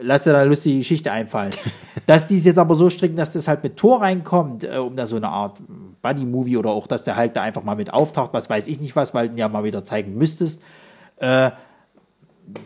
lass 0.00 0.24
dir 0.24 0.32
da 0.32 0.40
eine 0.40 0.48
lustige 0.48 0.78
Geschichte 0.78 1.12
einfallen. 1.12 1.52
dass 2.06 2.26
die 2.26 2.36
es 2.36 2.44
jetzt 2.44 2.58
aber 2.58 2.74
so 2.74 2.90
stricken, 2.90 3.16
dass 3.16 3.32
das 3.32 3.48
halt 3.48 3.62
mit 3.62 3.76
Tor 3.76 4.02
reinkommt, 4.02 4.64
äh, 4.64 4.76
um 4.76 4.96
da 4.96 5.06
so 5.06 5.16
eine 5.16 5.28
Art 5.28 5.58
Buddy-Movie 6.02 6.56
oder 6.56 6.70
auch, 6.70 6.86
dass 6.86 7.04
der 7.04 7.16
Hulk 7.16 7.34
da 7.34 7.42
einfach 7.42 7.62
mal 7.62 7.76
mit 7.76 7.92
auftaucht, 7.92 8.32
was 8.32 8.50
weiß 8.50 8.68
ich 8.68 8.80
nicht 8.80 8.94
was, 8.96 9.14
weil 9.14 9.30
du 9.30 9.36
ja 9.36 9.48
mal 9.48 9.64
wieder 9.64 9.82
zeigen 9.84 10.16
müsstest. 10.16 10.62
Äh, 11.16 11.50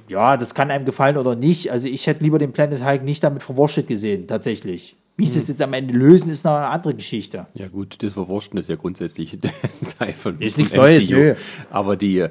ja, 0.09 0.37
das 0.37 0.55
kann 0.55 0.71
einem 0.71 0.85
gefallen 0.85 1.17
oder 1.17 1.37
nicht. 1.37 1.71
Also 1.71 1.89
ich 1.89 2.07
hätte 2.07 2.25
lieber 2.25 2.39
den 2.39 2.53
Planet 2.53 2.85
Hulk 2.85 3.05
nicht 3.05 3.23
damit 3.23 3.43
verwurstet 3.43 3.87
gesehen, 3.87 4.27
tatsächlich. 4.27 4.97
Wie 5.17 5.27
sie 5.27 5.41
es 5.41 5.49
jetzt 5.49 5.61
am 5.63 5.73
Ende 5.73 5.95
lösen, 5.95 6.31
ist 6.31 6.45
noch 6.45 6.55
eine 6.55 6.69
andere 6.69 6.95
Geschichte. 6.95 7.47
Ja 7.55 7.67
gut, 7.67 8.03
das 8.03 8.13
Verwurschen 8.13 8.57
ist 8.57 8.69
ja 8.69 8.77
grundsätzlich 8.77 9.37
Teil 9.99 10.13
von 10.13 10.41
Ist 10.41 10.59
nichts 10.59 10.73
Neues, 10.73 11.09
nö. 11.09 11.35
Aber 11.71 11.97
die, 11.97 12.29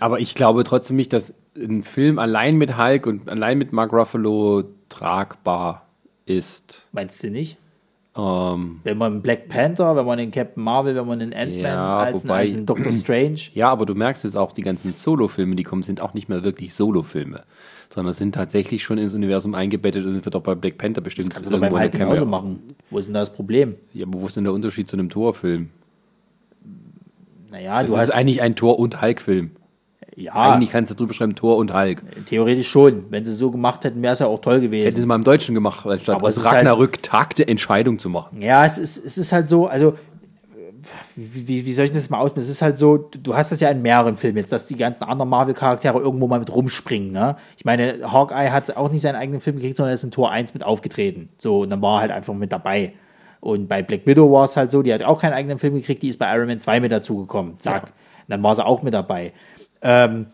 aber 0.00 0.20
ich 0.20 0.34
glaube 0.34 0.64
trotzdem 0.64 0.96
nicht, 0.96 1.12
dass 1.12 1.34
ein 1.56 1.82
Film 1.82 2.18
allein 2.18 2.56
mit 2.56 2.76
Hulk 2.78 3.06
und 3.06 3.28
allein 3.28 3.58
mit 3.58 3.72
Mark 3.72 3.92
Ruffalo 3.92 4.64
tragbar 4.88 5.86
ist. 6.26 6.88
Meinst 6.92 7.22
du 7.22 7.30
nicht? 7.30 7.56
Ähm, 8.18 8.80
Wenn 8.82 8.96
man 8.96 9.20
Black 9.20 9.48
Panther, 9.48 9.94
wenn 9.94 10.06
man 10.06 10.16
den 10.18 10.30
Captain 10.30 10.62
Marvel, 10.62 10.94
wenn 10.96 11.06
man 11.06 11.18
den 11.18 11.34
Ant-Man 11.34 11.60
Ja, 11.60 11.98
als, 11.98 12.24
wobei- 12.24 12.44
als 12.44 12.54
einen 12.54 12.64
Doctor 12.66 12.90
Strange. 12.90 13.38
ja, 13.54 13.68
aber 13.68 13.84
du 13.84 13.94
merkst 13.94 14.24
jetzt 14.24 14.36
auch, 14.36 14.52
die 14.52 14.62
ganzen 14.62 14.92
Solo-Filme, 14.94 15.54
die 15.54 15.64
kommen, 15.64 15.82
sind 15.82 16.00
auch 16.00 16.14
nicht 16.14 16.28
mehr 16.30 16.42
wirklich 16.42 16.72
Solo-Filme, 16.74 17.44
sondern 17.90 18.14
sind 18.14 18.34
tatsächlich 18.34 18.82
schon 18.84 18.96
ins 18.96 19.12
Universum 19.12 19.54
eingebettet 19.54 20.06
und 20.06 20.12
sind 20.12 20.24
wird 20.24 20.34
auch 20.34 20.40
bei 20.42 20.54
Black 20.54 20.78
Panther 20.78 21.02
bestimmt 21.02 21.28
Kannst 21.30 21.46
du 21.48 21.52
doch 21.52 21.60
beim 21.60 21.78
Hulk 21.78 21.92
genauso 21.92 22.24
machen. 22.24 22.60
Wo 22.90 22.96
ist 22.98 23.06
denn 23.06 23.14
da 23.14 23.20
das 23.20 23.34
Problem? 23.34 23.76
Ja, 23.92 24.06
aber 24.06 24.18
wo 24.20 24.26
ist 24.26 24.36
denn 24.36 24.44
der 24.44 24.54
Unterschied 24.54 24.88
zu 24.88 24.96
einem 24.96 25.10
Torfilm? 25.10 25.68
Naja, 27.50 27.82
Das 27.82 27.90
du 27.90 27.96
ist 27.98 28.02
hast. 28.02 28.10
eigentlich 28.14 28.40
ein 28.42 28.56
Tor- 28.56 28.78
und 28.78 29.00
Hulk-Film. 29.02 29.50
Ja, 30.16 30.32
Eigentlich 30.32 30.70
kannst 30.70 30.90
du 30.90 30.94
drüber 30.94 31.12
schreiben 31.12 31.34
Tor 31.34 31.58
und 31.58 31.74
Hulk. 31.74 32.02
theoretisch 32.26 32.68
schon. 32.68 33.04
Wenn 33.10 33.24
sie 33.24 33.32
es 33.32 33.38
so 33.38 33.50
gemacht 33.50 33.84
hätten, 33.84 34.00
wäre 34.02 34.14
es 34.14 34.18
ja 34.20 34.26
auch 34.26 34.40
toll 34.40 34.54
Hätten 34.54 34.64
gewesen. 34.64 34.98
sie 35.00 35.06
mal 35.06 35.14
im 35.14 35.24
Deutschen 35.24 35.54
gemacht, 35.54 35.86
anstatt 35.86 36.22
aus 36.22 36.36
ist 36.38 36.44
halt- 36.46 36.58
Ragnarök 36.66 37.02
Tag 37.02 37.38
Entscheidung 37.46 37.98
zu 37.98 38.08
machen. 38.08 38.40
Ja, 38.40 38.64
es 38.64 38.78
ist, 38.78 39.04
es 39.04 39.18
ist 39.18 39.32
halt 39.32 39.46
so, 39.46 39.66
also, 39.66 39.94
wie, 41.16 41.48
wie, 41.48 41.66
wie 41.66 41.72
soll 41.72 41.86
ich 41.86 41.90
das 41.92 42.10
mal 42.10 42.18
ausmachen? 42.18 42.38
Es 42.40 42.48
ist 42.48 42.62
halt 42.62 42.78
so, 42.78 42.96
du 42.96 43.34
hast 43.36 43.50
das 43.50 43.60
ja 43.60 43.70
in 43.70 43.82
mehreren 43.82 44.16
Filmen 44.16 44.38
jetzt, 44.38 44.52
dass 44.52 44.66
die 44.66 44.76
ganzen 44.76 45.04
anderen 45.04 45.28
Marvel-Charaktere 45.30 45.98
irgendwo 45.98 46.26
mal 46.28 46.38
mit 46.38 46.54
rumspringen, 46.54 47.12
ne? 47.12 47.36
Ich 47.56 47.64
meine, 47.64 48.10
Hawkeye 48.12 48.50
hat 48.50 48.76
auch 48.76 48.90
nicht 48.90 49.02
seinen 49.02 49.16
eigenen 49.16 49.40
Film 49.40 49.56
gekriegt, 49.56 49.76
sondern 49.76 49.90
er 49.92 49.94
ist 49.94 50.04
in 50.04 50.10
Tor 50.10 50.30
1 50.30 50.54
mit 50.54 50.64
aufgetreten. 50.64 51.28
So, 51.38 51.60
und 51.62 51.70
dann 51.70 51.82
war 51.82 51.98
er 51.98 52.00
halt 52.02 52.10
einfach 52.12 52.34
mit 52.34 52.52
dabei. 52.52 52.92
Und 53.40 53.68
bei 53.68 53.82
Black 53.82 54.06
Widow 54.06 54.30
war 54.32 54.44
es 54.44 54.56
halt 54.56 54.70
so, 54.70 54.82
die 54.82 54.92
hat 54.92 55.02
auch 55.02 55.20
keinen 55.20 55.32
eigenen 55.34 55.58
Film 55.58 55.74
gekriegt, 55.74 56.02
die 56.02 56.08
ist 56.08 56.18
bei 56.18 56.32
Iron 56.34 56.46
Man 56.46 56.60
2 56.60 56.80
mit 56.80 56.92
dazugekommen. 56.92 57.58
Zack. 57.58 57.82
Ja. 57.82 57.88
Und 57.88 58.30
dann 58.30 58.42
war 58.42 58.54
sie 58.54 58.64
auch 58.64 58.82
mit 58.82 58.94
dabei. 58.94 59.32
Ähm, 59.82 60.26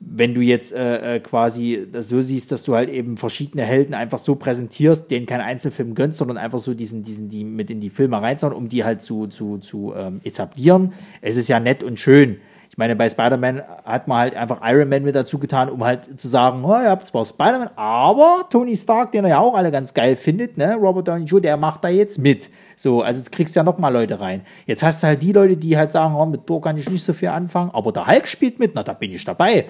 wenn 0.00 0.34
du 0.34 0.40
jetzt 0.40 0.72
äh, 0.72 1.16
äh, 1.16 1.20
quasi 1.20 1.86
das 1.92 2.08
so 2.08 2.20
siehst, 2.20 2.52
dass 2.52 2.62
du 2.62 2.76
halt 2.76 2.88
eben 2.88 3.16
verschiedene 3.16 3.64
Helden 3.64 3.94
einfach 3.94 4.20
so 4.20 4.36
präsentierst, 4.36 5.10
denen 5.10 5.26
kein 5.26 5.40
Einzelfilm 5.40 5.94
gönnst, 5.94 6.18
sondern 6.18 6.38
einfach 6.38 6.60
so 6.60 6.72
diesen, 6.72 7.02
diesen, 7.02 7.28
die 7.28 7.44
mit 7.44 7.68
in 7.70 7.80
die 7.80 7.90
Filme 7.90 8.20
reinzauen, 8.22 8.54
um 8.54 8.68
die 8.68 8.84
halt 8.84 9.02
zu, 9.02 9.26
zu, 9.26 9.58
zu 9.58 9.92
ähm, 9.96 10.20
etablieren. 10.22 10.92
Es 11.20 11.36
ist 11.36 11.48
ja 11.48 11.58
nett 11.58 11.82
und 11.82 11.98
schön. 11.98 12.38
Ich 12.70 12.78
meine, 12.78 12.94
bei 12.94 13.10
Spider-Man 13.10 13.62
hat 13.84 14.06
man 14.06 14.18
halt 14.18 14.36
einfach 14.36 14.60
Iron 14.62 14.88
Man 14.88 15.02
mit 15.02 15.16
dazu 15.16 15.40
getan, 15.40 15.68
um 15.68 15.82
halt 15.82 16.20
zu 16.20 16.28
sagen, 16.28 16.64
oh, 16.64 16.68
ihr 16.68 16.90
habt 16.90 17.04
zwar 17.04 17.24
Spider-Man, 17.24 17.70
aber 17.74 18.44
Tony 18.50 18.76
Stark, 18.76 19.10
den 19.10 19.24
er 19.24 19.30
ja 19.30 19.38
auch 19.40 19.54
alle 19.54 19.72
ganz 19.72 19.94
geil 19.94 20.14
findet, 20.14 20.56
ne, 20.56 20.76
Robert 20.76 21.08
Downey 21.08 21.24
Jr., 21.24 21.40
der 21.40 21.56
macht 21.56 21.82
da 21.82 21.88
jetzt 21.88 22.18
mit. 22.18 22.50
So, 22.78 23.02
also 23.02 23.24
du 23.24 23.30
kriegst 23.30 23.56
ja 23.56 23.64
noch 23.64 23.78
mal 23.78 23.88
Leute 23.88 24.20
rein. 24.20 24.42
Jetzt 24.64 24.84
hast 24.84 25.02
du 25.02 25.08
halt 25.08 25.20
die 25.20 25.32
Leute, 25.32 25.56
die 25.56 25.76
halt 25.76 25.90
sagen, 25.90 26.14
oh, 26.14 26.26
mit 26.26 26.46
Thor 26.46 26.60
kann 26.60 26.76
ich 26.76 26.88
nicht 26.88 27.02
so 27.02 27.12
viel 27.12 27.26
anfangen, 27.26 27.72
aber 27.72 27.90
der 27.90 28.06
Hulk 28.06 28.28
spielt 28.28 28.60
mit, 28.60 28.76
na, 28.76 28.84
da 28.84 28.92
bin 28.92 29.10
ich 29.10 29.24
dabei. 29.24 29.66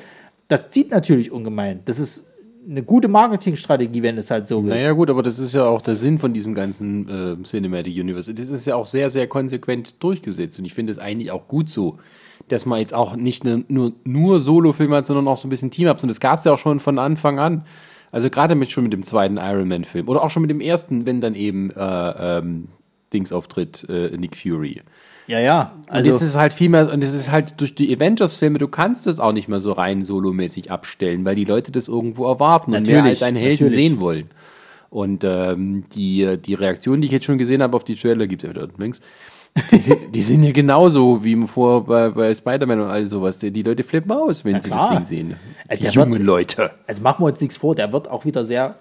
Das 0.47 0.69
zieht 0.69 0.91
natürlich 0.91 1.33
ungemein. 1.33 1.81
Das 1.87 1.99
ist 1.99 2.27
eine 2.69 2.83
gute 2.83 3.09
Marketingstrategie, 3.09 4.03
wenn 4.03 4.19
es 4.19 4.31
halt 4.31 4.47
so 4.47 4.63
wird. 4.63 4.77
Naja 4.77 4.93
gut, 4.93 5.09
aber 5.09 5.23
das 5.23 5.39
ist 5.39 5.55
ja 5.55 5.65
auch 5.65 5.81
der 5.81 5.97
Sinn 5.97 6.19
von 6.19 6.35
diesem 6.35 6.53
ganzen 6.53 7.09
äh, 7.41 7.43
Cinematic 7.45 7.97
Universe. 7.97 8.35
Das 8.35 8.51
ist 8.51 8.67
ja 8.67 8.77
auch 8.77 8.85
sehr, 8.85 9.09
sehr 9.09 9.27
konsequent 9.27 10.03
durchgesetzt 10.03 10.59
und 10.59 10.67
ich 10.67 10.75
finde 10.75 10.93
es 10.93 10.99
eigentlich 10.99 11.31
auch 11.31 11.49
gut 11.49 11.71
so, 11.71 11.97
dass 12.49 12.67
man 12.67 12.79
jetzt 12.79 12.93
auch 12.93 13.17
nicht 13.17 13.43
ne, 13.43 13.65
nur, 13.69 13.93
nur 14.05 14.39
Solo-Filme 14.39 14.97
hat, 14.97 15.07
sondern 15.07 15.29
auch 15.29 15.39
so 15.39 15.47
ein 15.47 15.51
bisschen 15.51 15.71
Team-Ups 15.71 16.03
und 16.03 16.11
das 16.11 16.21
gab 16.21 16.37
es 16.37 16.45
ja 16.45 16.53
auch 16.53 16.59
schon 16.59 16.79
von 16.79 16.99
Anfang 16.99 17.39
an. 17.39 17.65
Also 18.13 18.29
gerade 18.29 18.55
mit 18.55 18.71
schon 18.71 18.85
mit 18.85 18.93
dem 18.93 19.03
zweiten 19.03 19.39
Iron 19.39 19.69
Man-Film 19.69 20.09
oder 20.09 20.23
auch 20.23 20.31
schon 20.31 20.43
mit 20.43 20.51
dem 20.51 20.61
ersten, 20.61 21.07
wenn 21.07 21.23
dann 21.23 21.35
eben 21.35 21.71
äh, 21.71 22.39
ähm, 22.39 22.69
Dings 23.13 23.33
auftritt, 23.33 23.87
äh, 23.89 24.17
Nick 24.17 24.37
Fury. 24.37 24.83
Ja, 25.27 25.41
ja. 25.41 25.73
Also 25.89 26.09
jetzt 26.11 26.23
ist 26.23 26.31
es 26.31 26.37
halt 26.37 26.53
viel 26.55 26.71
mehr, 26.71 26.91
und 26.93 27.05
es 27.05 27.13
ist 27.13 27.31
halt 27.31 27.61
durch 27.61 27.75
die 27.75 27.95
Avengers-Filme, 27.95 28.59
du 28.59 28.69
kannst 28.69 29.07
es 29.07 29.21
auch 29.21 29.33
nicht 29.33 29.49
mehr 29.49 29.61
so 29.61 29.73
rein 29.73 30.03
solomäßig 30.03 30.71
abstellen, 30.71 31.25
weil 31.25 31.35
die 31.37 31.45
Leute 31.45 31.71
das 31.71 31.87
irgendwo 31.89 32.27
erwarten 32.27 32.75
und 32.75 32.87
mehr 32.87 33.05
als 33.05 33.23
einen 33.23 33.37
Helden 33.37 33.65
natürlich. 33.67 33.73
sehen 33.73 34.01
wollen. 34.01 34.31
Und 34.91 35.23
ähm, 35.25 35.85
die, 35.95 36.39
die 36.39 36.55
Reaktionen, 36.55 37.03
die 37.03 37.07
ich 37.07 37.13
jetzt 37.13 37.27
schon 37.27 37.37
gesehen 37.37 37.63
habe 37.63 37.77
auf 37.77 37.85
die 37.85 37.95
Trailer, 37.95 38.27
gibt's 38.27 38.45
ja 38.45 38.51
wieder 38.51 38.69
links, 38.79 39.01
die 39.71 39.79
sind, 39.79 40.15
die 40.15 40.23
sind 40.23 40.43
ja 40.45 40.53
genauso 40.53 41.23
wie 41.25 41.37
vor 41.47 41.85
bei, 41.85 42.09
bei 42.11 42.33
Spider-Man 42.33 42.81
und 42.81 42.87
all 42.89 43.05
sowas. 43.05 43.39
Die, 43.39 43.51
die 43.51 43.63
Leute 43.63 43.83
flippen 43.83 44.13
aus, 44.13 44.45
wenn 44.47 44.61
sie 44.63 44.69
klar. 44.71 44.89
das 44.89 45.09
Ding 45.09 45.29
sehen. 45.29 45.37
Äh, 45.69 45.77
Die 45.77 45.89
jungen 45.89 46.13
wird- 46.13 46.23
Leute. 46.23 46.71
also 46.87 47.03
machen 47.03 47.23
wir 47.23 47.27
uns 47.27 47.41
nichts 47.41 47.59
vor, 47.59 47.75
der 47.75 47.93
wird 47.93 48.09
auch 48.09 48.25
wieder 48.25 48.47
sehr 48.47 48.77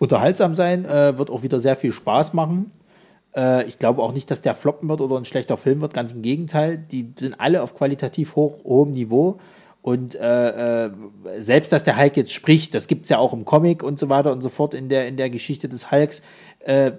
unterhaltsam 0.00 0.54
sein, 0.56 0.84
äh, 0.86 1.16
wird 1.18 1.30
auch 1.30 1.42
wieder 1.44 1.60
sehr 1.60 1.76
viel 1.76 1.92
Spaß 1.92 2.32
machen. 2.34 2.72
Äh, 3.36 3.66
ich 3.66 3.78
glaube 3.78 4.02
auch 4.02 4.12
nicht, 4.12 4.30
dass 4.30 4.42
der 4.42 4.54
floppen 4.54 4.88
wird 4.88 5.00
oder 5.00 5.16
ein 5.16 5.24
schlechter 5.24 5.56
Film 5.56 5.80
wird, 5.80 5.94
ganz 5.94 6.12
im 6.12 6.22
Gegenteil. 6.22 6.78
Die 6.78 7.12
sind 7.18 7.40
alle 7.40 7.62
auf 7.62 7.74
qualitativ 7.74 8.36
hoch, 8.36 8.64
hohem 8.64 8.92
Niveau. 8.92 9.38
Und 9.84 10.14
äh, 10.14 10.86
äh, 10.86 10.90
selbst, 11.36 11.70
dass 11.70 11.84
der 11.84 11.98
Hulk 11.98 12.16
jetzt 12.16 12.32
spricht, 12.32 12.74
das 12.74 12.86
gibt's 12.86 13.10
ja 13.10 13.18
auch 13.18 13.34
im 13.34 13.44
Comic 13.44 13.82
und 13.82 13.98
so 13.98 14.08
weiter 14.08 14.32
und 14.32 14.40
so 14.40 14.48
fort 14.48 14.72
in 14.72 14.88
der, 14.88 15.06
in 15.06 15.18
der 15.18 15.28
Geschichte 15.28 15.68
des 15.68 15.90
Hulks. 15.90 16.22
Äh, 16.60 16.92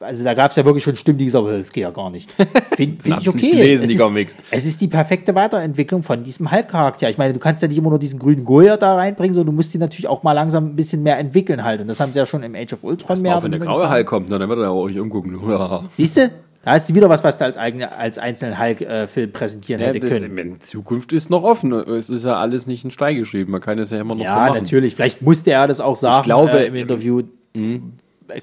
also 0.00 0.24
da 0.24 0.34
gab's 0.34 0.56
ja 0.56 0.64
wirklich 0.64 0.82
schon 0.82 0.96
Stimmen, 0.96 1.18
die 1.18 1.26
gesagt 1.26 1.46
haben, 1.46 1.56
das 1.56 1.70
geht 1.70 1.82
ja 1.82 1.92
gar 1.92 2.10
nicht. 2.10 2.32
Finde 2.74 3.00
find 3.04 3.20
ich 3.20 3.28
okay. 3.28 3.36
nicht 3.36 3.52
gelesen, 3.52 3.84
es, 3.84 3.90
die 3.90 3.94
ist, 3.94 4.02
Comics. 4.02 4.36
es 4.50 4.66
ist 4.66 4.80
die 4.80 4.88
perfekte 4.88 5.36
Weiterentwicklung 5.36 6.02
von 6.02 6.24
diesem 6.24 6.50
Hulk-Charakter. 6.50 7.08
Ich 7.08 7.18
meine, 7.18 7.34
du 7.34 7.38
kannst 7.38 7.62
ja 7.62 7.68
nicht 7.68 7.78
immer 7.78 7.90
nur 7.90 8.00
diesen 8.00 8.18
grünen 8.18 8.44
Goya 8.44 8.78
da 8.78 8.96
reinbringen, 8.96 9.34
sondern 9.34 9.54
du 9.54 9.56
musst 9.56 9.72
die 9.72 9.78
natürlich 9.78 10.08
auch 10.08 10.24
mal 10.24 10.32
langsam 10.32 10.70
ein 10.70 10.74
bisschen 10.74 11.04
mehr 11.04 11.18
entwickeln 11.18 11.62
halt. 11.62 11.82
Und 11.82 11.86
das 11.86 12.00
haben 12.00 12.12
sie 12.12 12.18
ja 12.18 12.26
schon 12.26 12.42
im 12.42 12.56
Age 12.56 12.72
of 12.72 12.82
Ultron 12.82 13.22
mehr. 13.22 13.36
Auch 13.36 13.44
wenn 13.44 13.52
der 13.52 13.60
graue 13.60 13.88
Hulk 13.88 14.08
kommt, 14.08 14.32
dann 14.32 14.48
wird 14.48 14.58
er 14.58 14.72
auch 14.72 14.82
euch 14.82 14.98
umgucken. 14.98 15.40
Ja. 15.48 15.84
Siehst 15.92 16.16
du? 16.16 16.30
Da 16.64 16.72
hast 16.72 16.88
du 16.88 16.94
wieder 16.94 17.08
was, 17.08 17.22
was 17.22 17.38
du 17.38 17.44
als, 17.44 17.56
eigene, 17.58 17.92
als 17.96 18.18
einzelnen 18.18 18.58
Hulk-Film 18.58 19.32
präsentieren 19.32 19.80
Ja, 19.82 19.88
hätte 19.88 20.00
das, 20.00 20.10
können. 20.10 20.38
in 20.38 20.60
Zukunft 20.60 21.12
ist 21.12 21.28
noch 21.30 21.42
offen. 21.42 21.72
Es 21.72 22.08
ist 22.10 22.24
ja 22.24 22.36
alles 22.36 22.66
nicht 22.66 22.84
in 22.84 22.90
Stein 22.90 23.16
geschrieben. 23.16 23.52
Man 23.52 23.60
kann 23.60 23.78
es 23.78 23.90
ja 23.90 24.00
immer 24.00 24.14
noch 24.14 24.20
so 24.20 24.24
Ja, 24.24 24.36
machen. 24.36 24.54
natürlich. 24.54 24.94
Vielleicht 24.94 25.20
musste 25.22 25.50
er 25.50 25.66
das 25.66 25.80
auch 25.80 25.96
sagen 25.96 26.24
glaube, 26.24 26.52
äh, 26.52 26.66
im 26.66 26.74
Interview. 26.74 27.22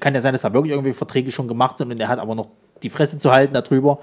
Kann 0.00 0.14
ja 0.14 0.20
sein, 0.20 0.32
dass 0.32 0.42
da 0.42 0.54
wirklich 0.54 0.70
irgendwie 0.72 0.92
Verträge 0.92 1.32
schon 1.32 1.48
gemacht 1.48 1.78
sind 1.78 1.90
und 1.90 1.98
er 2.00 2.08
hat 2.08 2.20
aber 2.20 2.34
noch 2.36 2.48
die 2.82 2.90
Fresse 2.90 3.18
zu 3.18 3.32
halten 3.32 3.54
darüber. 3.54 3.98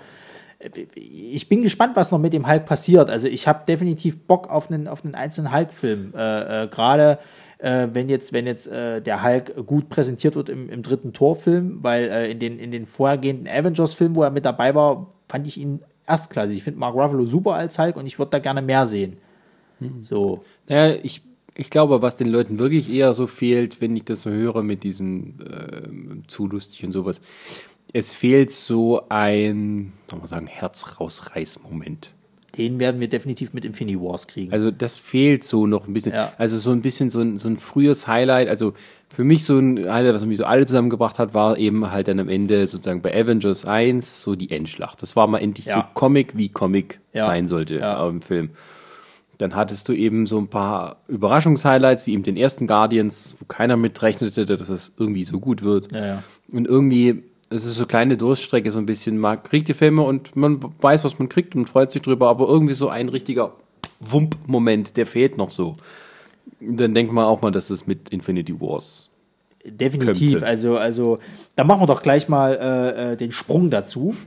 Ich 0.94 1.48
bin 1.48 1.62
gespannt, 1.62 1.96
was 1.96 2.12
noch 2.12 2.20
mit 2.20 2.34
dem 2.34 2.46
Hulk 2.46 2.66
passiert. 2.66 3.10
Also 3.10 3.30
ich 3.30 3.48
habe 3.48 3.64
definitiv 3.66 4.20
Bock 4.28 4.50
auf 4.50 4.70
einen, 4.70 4.90
auf 4.90 5.06
einen 5.06 5.16
einzelnen 5.16 5.54
Hulk-Film. 5.54 6.14
Äh, 6.14 6.64
äh, 6.64 6.68
Gerade 6.68 7.20
äh, 7.60 7.88
wenn 7.94 8.10
jetzt, 8.10 8.34
wenn 8.34 8.48
jetzt 8.48 8.68
äh, 8.68 9.02
der 9.02 9.24
Hulk 9.24 9.66
gut 9.66 9.90
präsentiert 9.90 10.36
wird 10.36 10.50
im, 10.50 10.70
im 10.70 10.82
dritten 10.82 11.14
Torfilm, 11.14 11.84
weil 11.84 12.10
äh, 12.10 12.32
in, 12.32 12.40
den, 12.40 12.58
in 12.60 12.72
den 12.72 12.86
vorhergehenden 12.86 13.48
Avengers-Filmen, 13.48 14.16
wo 14.16 14.24
er 14.24 14.32
mit 14.32 14.46
dabei 14.46 14.74
war, 14.76 15.12
fand 15.28 15.46
ich 15.46 15.58
ihn 15.58 15.82
erstklassig. 16.08 16.58
Ich 16.58 16.64
finde 16.64 16.80
Mark 16.80 16.96
Ruffalo 16.96 17.26
super 17.26 17.54
als 17.54 17.78
Hulk 17.78 17.96
und 17.98 18.06
ich 18.06 18.18
würde 18.18 18.32
da 18.32 18.40
gerne 18.40 18.62
mehr 18.62 18.86
sehen. 18.86 19.18
So. 20.02 20.44
Naja, 20.68 21.00
ich, 21.04 21.22
ich 21.56 21.70
glaube, 21.70 22.02
was 22.02 22.18
den 22.18 22.28
Leuten 22.28 22.60
wirklich 22.60 22.92
eher 22.92 23.14
so 23.14 23.28
fehlt, 23.28 23.80
wenn 23.82 23.96
ich 23.96 24.06
das 24.06 24.22
so 24.22 24.30
höre 24.30 24.62
mit 24.64 24.84
diesem 24.84 25.36
ähm, 25.46 26.24
zu 26.28 26.48
lustig 26.48 26.84
und 26.86 26.92
sowas, 26.92 27.22
es 27.94 28.14
fehlt 28.14 28.52
so 28.52 29.08
ein, 29.10 29.94
soll 30.10 30.20
man 30.20 30.28
sagen, 30.28 30.48
Herz-rausreiß-Moment. 30.48 32.14
Den 32.60 32.80
werden 32.80 33.00
wir 33.02 33.08
definitiv 33.08 33.54
mit 33.54 33.66
Infinity 33.66 34.00
Wars 34.00 34.28
kriegen. 34.28 34.52
Also 34.54 34.70
das 34.70 34.98
fehlt 34.98 35.44
so 35.44 35.66
noch 35.66 35.88
ein 35.88 35.94
bisschen. 35.94 36.14
Ja. 36.14 36.34
Also 36.38 36.58
so 36.60 36.72
ein 36.72 36.82
bisschen 36.82 37.10
so 37.10 37.20
ein, 37.22 37.38
so 37.38 37.48
ein 37.50 37.58
frühes 37.58 38.08
Highlight. 38.08 38.50
Also 38.50 38.74
für 39.10 39.24
mich 39.24 39.44
so 39.46 39.58
ein 39.58 39.78
Highlight, 39.92 40.14
was 40.14 40.26
mich 40.26 40.38
so 40.38 40.46
alle 40.46 40.66
zusammengebracht 40.66 41.18
hat, 41.20 41.34
war 41.34 41.58
eben 41.58 41.90
halt 41.92 42.08
dann 42.08 42.20
am 42.20 42.30
Ende 42.30 42.68
sozusagen 42.68 43.02
bei 43.02 43.12
Avengers 43.20 43.66
1 43.66 44.22
so 44.22 44.36
die 44.36 44.52
Endschlacht. 44.52 45.02
Das 45.02 45.16
war 45.16 45.26
mal 45.28 45.40
endlich 45.40 45.66
Ja. 45.66 45.76
so 45.76 45.84
Comic, 45.96 46.38
wie 46.38 46.50
Comic 46.50 47.00
Ja. 47.14 47.26
sein 47.26 47.48
sollte 47.48 47.76
Ja. 47.80 48.08
im 48.08 48.22
Film. 48.22 48.52
Dann 49.38 49.56
hattest 49.56 49.88
du 49.88 49.94
eben 49.94 50.26
so 50.26 50.38
ein 50.38 50.50
paar 50.50 50.98
Überraschungshighlights, 51.08 52.06
wie 52.06 52.14
eben 52.14 52.24
den 52.24 52.36
ersten 52.36 52.68
Guardians, 52.68 53.38
wo 53.40 53.46
keiner 53.46 53.78
mit 53.78 54.02
rechnete, 54.02 54.46
dass 54.46 54.68
es 54.68 54.92
irgendwie 54.98 55.24
so 55.24 55.40
gut 55.40 55.64
wird. 55.64 55.92
Ja, 55.94 56.06
ja. 56.06 56.24
Und 56.52 56.68
irgendwie, 56.68 57.24
es 57.50 57.66
ist 57.66 57.76
so 57.76 57.86
kleine 57.86 58.18
Durststrecke, 58.18 58.72
so 58.72 58.80
ein 58.80 58.86
bisschen. 58.86 59.18
Man 59.18 59.42
kriegt 59.42 59.68
die 59.68 59.74
Filme 59.74 60.04
und 60.04 60.36
man 60.36 60.60
weiß, 60.82 61.04
was 61.04 61.18
man 61.20 61.30
kriegt 61.30 61.56
und 61.56 61.68
freut 61.68 61.92
sich 61.92 62.02
drüber, 62.02 62.30
aber 62.30 62.48
irgendwie 62.48 62.76
so 62.76 62.90
ein 62.90 63.10
richtiger 63.10 63.54
Wump-Moment, 64.00 64.98
der 64.98 65.06
fehlt 65.06 65.38
noch 65.38 65.50
so. 65.50 65.78
Dann 66.60 66.94
denkt 66.94 67.12
man 67.12 67.26
auch 67.26 67.42
mal, 67.42 67.52
dass 67.52 67.70
es 67.70 67.88
mit 67.88 68.10
Infinity 68.10 68.60
Wars. 68.60 69.10
Definitiv. 69.66 70.32
könnte. 70.32 70.46
Also, 70.46 70.78
also, 70.78 71.20
da 71.56 71.64
machen 71.64 71.82
wir 71.82 71.88
doch 71.88 72.02
gleich 72.02 72.30
mal 72.30 72.54
äh, 72.56 73.14
äh, 73.14 73.18
den 73.18 73.32
Sprung 73.32 73.70
dazu. 73.70 74.16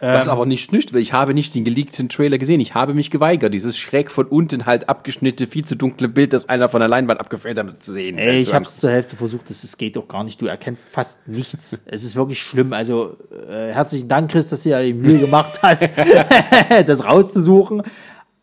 Was 0.00 0.28
aber 0.28 0.46
nicht 0.46 0.72
nicht, 0.72 0.94
weil 0.94 1.00
ich 1.00 1.12
habe 1.12 1.34
nicht 1.34 1.54
den 1.54 1.64
geleakten 1.64 2.08
Trailer 2.08 2.38
gesehen. 2.38 2.60
Ich 2.60 2.74
habe 2.74 2.94
mich 2.94 3.10
geweigert, 3.10 3.52
dieses 3.52 3.76
schräg 3.76 4.10
von 4.10 4.26
unten 4.26 4.66
halt 4.66 4.88
abgeschnittene, 4.88 5.48
viel 5.48 5.64
zu 5.64 5.76
dunkle 5.76 6.08
Bild, 6.08 6.32
das 6.32 6.48
einer 6.48 6.68
von 6.68 6.80
der 6.80 6.88
Leinwand 6.88 7.20
abgefällt 7.20 7.58
hat, 7.58 7.82
zu 7.82 7.92
sehen. 7.92 8.18
Ey, 8.18 8.40
ich 8.40 8.48
Zu 8.48 8.54
habe 8.54 8.64
es 8.64 8.78
zur 8.78 8.90
Hälfte 8.90 9.16
versucht, 9.16 9.50
das, 9.50 9.62
das 9.62 9.76
geht 9.76 9.96
doch 9.96 10.06
gar 10.06 10.24
nicht. 10.24 10.40
Du 10.40 10.46
erkennst 10.46 10.88
fast 10.88 11.26
nichts. 11.26 11.82
es 11.86 12.02
ist 12.02 12.16
wirklich 12.16 12.40
schlimm. 12.40 12.72
Also 12.72 13.16
äh, 13.48 13.72
herzlichen 13.72 14.08
Dank, 14.08 14.30
Chris, 14.30 14.48
dass 14.48 14.62
du 14.62 14.70
ja 14.70 14.82
die 14.82 14.94
Mühe 14.94 15.18
gemacht 15.18 15.60
hast, 15.62 15.88
das 16.86 17.04
rauszusuchen. 17.04 17.82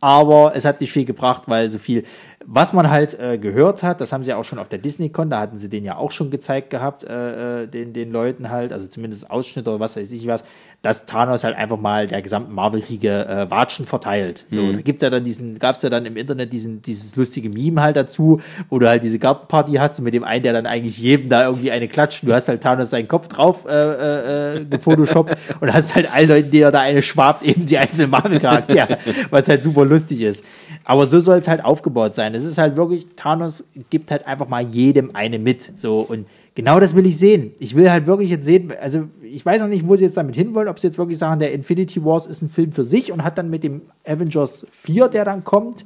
Aber 0.02 0.56
es 0.56 0.66
hat 0.66 0.82
nicht 0.82 0.92
viel 0.92 1.06
gebracht, 1.06 1.44
weil 1.48 1.70
so 1.70 1.80
viel, 1.80 2.04
was 2.46 2.74
man 2.74 2.92
halt 2.92 3.18
äh, 3.20 3.40
gehört 3.40 3.82
hat, 3.82 4.02
das 4.02 4.14
haben 4.14 4.24
sie 4.24 4.30
ja 4.30 4.38
auch 4.38 4.44
schon 4.44 4.60
auf 4.60 4.70
der 4.70 4.78
DisneyCon, 4.78 5.32
da 5.32 5.40
hatten 5.40 5.58
sie 5.58 5.68
den 5.68 5.84
ja 5.84 5.98
auch 5.98 6.12
schon 6.12 6.30
gezeigt 6.30 6.70
gehabt, 6.70 7.04
äh, 7.04 7.64
äh, 7.64 7.68
den, 7.68 7.92
den 7.94 8.12
Leuten 8.12 8.52
halt, 8.52 8.72
also 8.72 8.88
zumindest 8.88 9.32
Ausschnitt 9.32 9.68
oder 9.68 9.80
was 9.80 9.96
weiß 9.96 10.12
ich 10.12 10.28
was, 10.28 10.46
dass 10.86 11.08
Thanos 11.08 11.44
halt 11.44 11.58
einfach 11.58 11.80
mal 11.80 12.06
der 12.06 12.22
gesamten 12.22 12.54
Marvel-Kriege 12.54 13.26
äh, 13.28 13.50
Watschen 13.50 13.88
verteilt. 13.88 14.46
So, 14.52 14.72
da 14.72 14.82
gibt's 14.82 15.02
ja 15.02 15.10
dann 15.10 15.24
diesen, 15.24 15.58
gab's 15.58 15.82
ja 15.82 15.90
dann 15.90 16.06
im 16.06 16.16
Internet 16.16 16.54
diesen, 16.54 16.84
dieses 16.84 17.16
lustige 17.16 17.50
Meme 17.50 17.82
halt 17.82 17.96
dazu, 17.96 18.40
wo 18.70 18.78
du 18.78 18.88
halt 18.88 19.02
diese 19.02 19.18
Gartenparty 19.18 19.74
hast 19.74 19.98
und 19.98 20.06
mit 20.06 20.14
dem 20.14 20.24
einen, 20.24 20.44
der 20.44 20.54
dann 20.54 20.68
eigentlich 20.68 21.00
jedem 21.00 21.28
da 21.28 21.46
irgendwie 21.46 21.72
eine 21.72 21.88
klatscht. 21.88 22.22
Du 22.22 22.32
hast 22.32 22.50
halt 22.50 22.62
Thanos 22.62 22.92
seinen 22.92 23.08
Kopf 23.08 23.30
drauf 23.30 23.66
äh, 23.66 23.72
äh, 23.72 24.58
äh, 24.58 24.66
gefotoshoppt 24.66 25.36
und 25.60 25.74
hast 25.74 25.96
halt 25.96 26.14
allen 26.14 26.30
Leuten, 26.30 26.52
der 26.52 26.70
da 26.70 26.82
eine 26.82 27.02
schwabt, 27.02 27.42
eben 27.42 27.66
die 27.66 27.80
einzelnen 27.80 28.12
Marvel-Charaktere, 28.12 29.00
was 29.32 29.50
halt 29.50 29.64
super 29.64 29.86
lustig 29.86 30.22
ist. 30.22 30.46
Aber 30.84 31.08
so 31.08 31.20
soll 31.20 31.40
es 31.40 31.48
halt 31.48 31.66
aufgebaut 31.66 32.14
sein. 32.14 32.36
Es 32.36 32.44
ist 32.44 32.60
halt 32.60 32.76
wirklich, 32.76 33.08
Thanos 33.16 33.64
gibt 33.90 34.12
halt 34.12 34.28
einfach 34.28 34.48
mal 34.48 34.62
jedem 34.62 35.16
eine 35.16 35.40
mit. 35.40 35.80
So 35.80 36.02
und 36.02 36.28
genau 36.56 36.80
das 36.80 36.96
will 36.96 37.06
ich 37.06 37.18
sehen. 37.18 37.54
Ich 37.60 37.76
will 37.76 37.92
halt 37.92 38.08
wirklich 38.08 38.30
jetzt 38.32 38.46
sehen, 38.46 38.74
also 38.82 39.08
ich 39.22 39.46
weiß 39.46 39.62
noch 39.62 39.68
nicht, 39.68 39.88
wo 39.88 39.96
sie 39.96 40.06
jetzt 40.06 40.18
damit 40.18 40.36
hinwollen, 40.36 40.68
ob 40.68 40.80
sie 40.80 40.88
jetzt 40.88 40.98
wirklich 40.98 41.18
sagen, 41.18 41.40
der 41.40 41.54
Infinity 41.54 42.04
Wars 42.04 42.26
ist 42.26 42.42
ein 42.42 42.50
Film 42.50 42.72
für 42.72 42.84
sich 42.84 43.12
und 43.12 43.24
hat 43.24 43.38
dann 43.38 43.50
mit 43.50 43.64
dem 43.64 43.82
Avengers 44.06 44.66
4, 44.72 45.10
der 45.10 45.26
dann 45.26 45.44
kommt, 45.44 45.86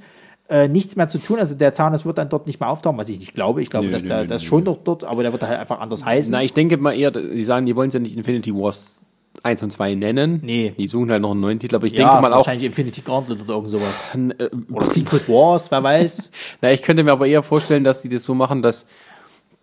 äh, 0.49 0.67
nichts 0.67 0.95
mehr 0.95 1.07
zu 1.09 1.17
tun. 1.19 1.39
Also 1.39 1.55
der 1.55 1.73
Thanos 1.73 2.05
wird 2.05 2.17
dann 2.17 2.29
dort 2.29 2.47
nicht 2.47 2.59
mehr 2.59 2.69
auftauchen, 2.69 2.97
was 2.97 3.09
ich 3.09 3.19
nicht 3.19 3.33
glaube. 3.35 3.61
Ich 3.61 3.69
glaube, 3.69 3.87
Nö, 3.87 3.91
dass 3.91 4.03
nö, 4.03 4.09
der 4.09 4.21
nö, 4.21 4.27
das 4.27 4.43
schon 4.43 4.63
doch 4.63 4.77
dort, 4.83 5.03
aber 5.03 5.23
der 5.23 5.31
wird 5.31 5.43
halt 5.43 5.59
einfach 5.59 5.79
anders 5.79 6.05
heißen. 6.05 6.31
Na, 6.31 6.43
ich 6.43 6.53
denke 6.53 6.77
mal 6.77 6.93
eher, 6.93 7.11
die 7.11 7.43
sagen, 7.43 7.65
die 7.65 7.75
wollen 7.75 7.89
es 7.89 7.93
ja 7.93 7.99
nicht 7.99 8.17
Infinity 8.17 8.53
Wars 8.53 9.01
1 9.43 9.63
und 9.63 9.71
2 9.71 9.95
nennen. 9.95 10.41
Nee. 10.43 10.73
Die 10.77 10.87
suchen 10.87 11.11
halt 11.11 11.21
noch 11.21 11.31
einen 11.31 11.39
neuen 11.39 11.59
Titel, 11.59 11.75
aber 11.75 11.85
ich 11.87 11.93
ja, 11.93 12.09
denke 12.09 12.21
mal 12.21 12.33
auch, 12.33 12.37
wahrscheinlich 12.37 12.65
Infinity 12.65 13.01
Gauntlet 13.01 13.41
oder 13.41 13.53
irgend 13.53 13.69
sowas. 13.69 14.09
äh, 14.37 14.49
Oder 14.71 14.87
Secret 14.87 15.29
Wars, 15.29 15.71
wer 15.71 15.83
weiß. 15.83 16.31
na, 16.61 16.71
ich 16.71 16.81
könnte 16.81 17.03
mir 17.03 17.11
aber 17.11 17.27
eher 17.27 17.43
vorstellen, 17.43 17.83
dass 17.83 18.01
die 18.01 18.09
das 18.09 18.23
so 18.23 18.33
machen, 18.33 18.61
dass 18.61 18.85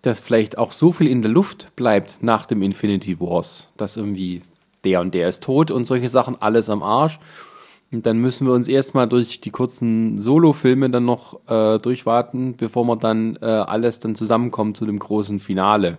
dass 0.03 0.21
vielleicht 0.21 0.59
auch 0.59 0.73
so 0.73 0.93
viel 0.93 1.09
in 1.09 1.23
der 1.23 1.31
Luft 1.31 1.75
bleibt 1.77 2.23
nach 2.23 2.47
dem 2.47 2.63
Infinity 2.63 3.21
Wars, 3.21 3.73
dass 3.77 3.97
irgendwie 3.97 4.43
der 4.85 5.01
und 5.01 5.15
der 5.15 5.29
ist 5.29 5.43
tot 5.43 5.71
und 5.71 5.85
solche 5.85 6.09
Sachen 6.09 6.41
alles 6.41 6.71
am 6.71 6.83
Arsch. 6.83 7.19
Und 7.93 8.05
dann 8.05 8.19
müssen 8.19 8.47
wir 8.47 8.55
uns 8.55 8.69
erstmal 8.69 9.09
durch 9.09 9.41
die 9.41 9.51
kurzen 9.51 10.19
Solo-Filme 10.19 10.91
dann 10.91 11.05
noch 11.05 11.41
äh, 11.49 11.79
durchwarten, 11.79 12.57
bevor 12.57 12.85
wir 12.85 12.97
dann 12.97 13.39
äh, 13.41 13.47
alles 13.47 14.01
dann 14.01 14.15
zusammenkommen 14.15 14.75
zu 14.75 14.87
dem 14.87 14.99
großen 14.99 15.39
Finale. 15.39 15.99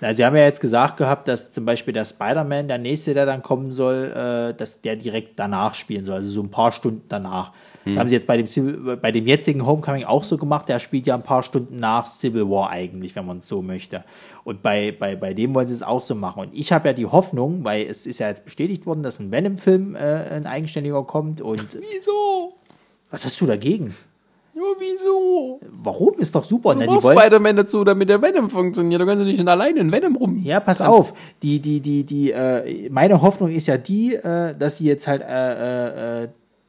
Na, 0.00 0.12
sie 0.12 0.24
haben 0.24 0.36
ja 0.36 0.42
jetzt 0.42 0.60
gesagt 0.60 0.96
gehabt, 0.96 1.28
dass 1.28 1.52
zum 1.52 1.64
Beispiel 1.64 1.94
der 1.94 2.04
Spider-Man, 2.04 2.68
der 2.68 2.78
nächste, 2.78 3.14
der 3.14 3.26
dann 3.26 3.42
kommen 3.42 3.72
soll, 3.72 4.12
äh, 4.12 4.54
dass 4.54 4.80
der 4.82 4.96
direkt 4.96 5.38
danach 5.38 5.74
spielen 5.74 6.04
soll, 6.04 6.16
also 6.16 6.30
so 6.30 6.42
ein 6.42 6.50
paar 6.50 6.72
Stunden 6.72 7.04
danach. 7.08 7.52
Das 7.84 7.96
haben 7.98 8.08
sie 8.08 8.14
jetzt 8.14 8.26
bei 8.26 8.36
dem, 8.36 8.46
Civil, 8.46 8.96
bei 8.96 9.12
dem 9.12 9.26
jetzigen 9.26 9.66
Homecoming 9.66 10.04
auch 10.04 10.24
so 10.24 10.38
gemacht. 10.38 10.68
Der 10.68 10.78
spielt 10.78 11.06
ja 11.06 11.14
ein 11.14 11.22
paar 11.22 11.42
Stunden 11.42 11.76
nach 11.76 12.06
Civil 12.06 12.48
War 12.48 12.70
eigentlich, 12.70 13.14
wenn 13.14 13.26
man 13.26 13.38
es 13.38 13.48
so 13.48 13.62
möchte. 13.62 14.04
Und 14.44 14.62
bei, 14.62 14.92
bei, 14.92 15.16
bei 15.16 15.34
dem 15.34 15.54
wollen 15.54 15.68
sie 15.68 15.74
es 15.74 15.82
auch 15.82 16.00
so 16.00 16.14
machen. 16.14 16.40
Und 16.44 16.54
ich 16.54 16.72
habe 16.72 16.88
ja 16.88 16.94
die 16.94 17.06
Hoffnung, 17.06 17.64
weil 17.64 17.86
es 17.86 18.06
ist 18.06 18.20
ja 18.20 18.28
jetzt 18.28 18.44
bestätigt 18.44 18.86
worden, 18.86 19.02
dass 19.02 19.18
ein 19.20 19.30
Venom-Film 19.30 19.96
äh, 19.96 19.98
ein 19.98 20.46
eigenständiger 20.46 21.02
kommt. 21.04 21.40
Und 21.40 21.76
Wieso? 21.78 22.54
was 23.10 23.24
hast 23.24 23.40
du 23.40 23.46
dagegen? 23.46 23.94
Nur 24.56 24.76
wieso? 24.78 25.58
Warum? 25.82 26.14
Ist 26.18 26.32
doch 26.34 26.44
super. 26.44 26.74
Na, 26.74 26.86
Du 26.86 26.94
die 26.94 26.98
brauchst 27.00 27.18
Spider-Man 27.18 27.56
dazu, 27.56 27.82
damit 27.82 28.08
der 28.08 28.22
Venom 28.22 28.48
funktioniert. 28.48 29.00
Du 29.00 29.06
kannst 29.06 29.24
ja 29.24 29.26
nicht 29.26 29.46
alleine 29.48 29.80
in 29.80 29.90
Venom 29.90 30.14
rum. 30.14 30.40
Ja, 30.44 30.60
pass 30.60 30.80
auf. 30.80 31.12
Die, 31.42 31.58
die, 31.58 31.80
die, 31.80 32.04
die, 32.04 32.30
äh, 32.30 32.88
meine 32.88 33.20
Hoffnung 33.20 33.50
ist 33.50 33.66
ja 33.66 33.76
die, 33.76 34.14
äh, 34.14 34.54
dass 34.56 34.78
sie 34.78 34.86
jetzt 34.86 35.08
halt 35.08 35.22
äh, 35.22 35.26
äh, 35.26 36.24
äh, 36.24 36.28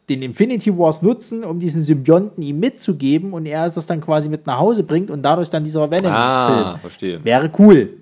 den 0.09 0.21
Infinity 0.21 0.77
Wars 0.77 1.01
nutzen, 1.01 1.43
um 1.43 1.59
diesen 1.59 1.81
Symbionten 1.81 2.43
ihm 2.43 2.59
mitzugeben 2.59 3.33
und 3.33 3.45
er 3.45 3.69
das 3.69 3.87
dann 3.87 4.01
quasi 4.01 4.29
mit 4.29 4.45
nach 4.45 4.59
Hause 4.59 4.83
bringt 4.83 5.09
und 5.09 5.23
dadurch 5.23 5.49
dann 5.49 5.63
dieser 5.63 5.89
Venom-Film. 5.89 6.13
Ah, 6.13 6.77
verstehe. 6.79 7.23
Wäre 7.23 7.49
cool. 7.57 7.97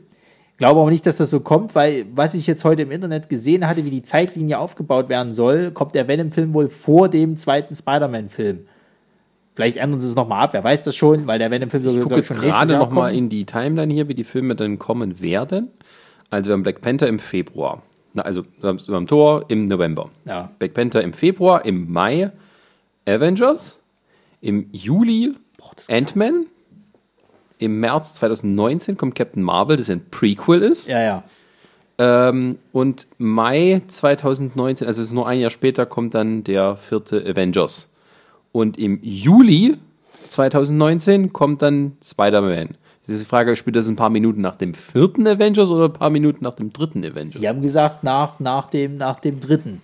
Glaube 0.58 0.82
aber 0.82 0.92
nicht, 0.92 1.06
dass 1.06 1.18
das 1.18 1.30
so 1.30 1.40
kommt, 1.40 1.76
weil 1.76 2.06
was 2.14 2.36
ich 2.36 2.46
jetzt 2.46 2.64
heute 2.64 2.84
im 2.84 2.92
Internet 2.92 3.28
gesehen 3.30 3.68
hatte, 3.68 3.86
wie 3.86 3.90
die 3.90 4.04
Zeitlinie 4.04 4.60
aufgebaut 4.60 5.10
werden 5.10 5.34
soll, 5.34 5.72
kommt 5.72 5.96
der 5.96 6.08
Venom-Film 6.08 6.54
wohl 6.54 6.70
vor 6.70 7.10
dem 7.10 7.38
zweiten 7.38 7.76
Spider-Man-Film. 7.76 8.60
Vielleicht 9.56 9.78
ändern 9.78 10.00
sie 10.00 10.08
es 10.08 10.16
nochmal 10.16 10.42
ab, 10.42 10.54
wer 10.54 10.64
weiß 10.64 10.84
das 10.84 10.96
schon, 10.96 11.28
weil 11.28 11.40
der 11.40 11.52
Venom-Film 11.52 11.84
Ich 11.84 11.90
sogar 11.90 12.04
gucke 12.04 12.16
jetzt 12.16 12.34
gerade 12.34 12.74
Jahr 12.74 12.80
noch 12.80 12.92
mal 12.92 13.08
kommt. 13.08 13.18
in 13.18 13.30
die 13.30 13.46
Timeline 13.46 13.94
hier, 13.94 14.08
wie 14.08 14.16
die 14.16 14.24
Filme 14.24 14.56
dann 14.56 14.78
kommen 14.80 15.22
werden. 15.22 15.70
Also 16.30 16.50
wir 16.50 16.54
haben 16.54 16.64
Black 16.64 16.82
Panther 16.82 17.08
im 17.08 17.20
Februar. 17.20 17.82
Na, 18.14 18.24
also 18.24 18.44
haben 18.62 19.08
Thor 19.08 19.46
im 19.48 19.68
November. 19.68 20.10
Ja. 20.26 20.52
Black 20.60 20.74
Panther 20.74 21.02
im 21.02 21.14
Februar, 21.14 21.66
im 21.66 21.92
Mai 21.92 22.32
Avengers, 23.06 23.82
im 24.42 24.70
Juli 24.72 25.34
Ant-Man, 25.90 26.46
im 27.58 27.80
März 27.80 28.16
2019 28.16 28.98
kommt 28.98 29.16
Captain 29.16 29.42
Marvel, 29.42 29.78
das 29.78 29.90
ein 29.90 30.06
Prequel 30.10 30.62
ist. 30.62 30.88
Ja, 30.88 31.02
ja. 31.02 31.24
Ähm, 31.98 32.58
und 32.72 33.08
Mai 33.18 33.82
2019, 33.88 34.88
also 34.88 35.02
es 35.02 35.08
ist 35.08 35.14
nur 35.14 35.28
ein 35.28 35.40
Jahr 35.40 35.50
später, 35.50 35.86
kommt 35.86 36.14
dann 36.14 36.44
der 36.44 36.76
vierte 36.76 37.24
Avengers. 37.26 37.94
Und 38.52 38.78
im 38.78 39.00
Juli 39.02 39.78
2019 40.30 41.34
kommt 41.34 41.62
dann 41.62 41.98
Spider-Man. 42.04 42.78
Diese 43.08 43.26
Frage, 43.26 43.56
spielt 43.56 43.76
das 43.76 43.88
ein 43.88 43.96
paar 43.96 44.10
Minuten 44.10 44.42
nach 44.42 44.56
dem 44.56 44.74
vierten 44.74 45.28
Avengers 45.28 45.70
oder 45.72 45.86
ein 45.86 45.94
paar 45.94 46.10
Minuten 46.10 46.44
nach 46.44 46.54
dem 46.54 46.72
dritten 46.72 47.00
Avengers? 47.04 47.34
Sie 47.34 47.48
haben 47.48 47.62
gesagt, 47.62 48.04
nach, 48.04 48.40
nach, 48.40 48.68
dem, 48.70 48.98
nach 48.98 49.20
dem 49.20 49.40
dritten. 49.42 49.82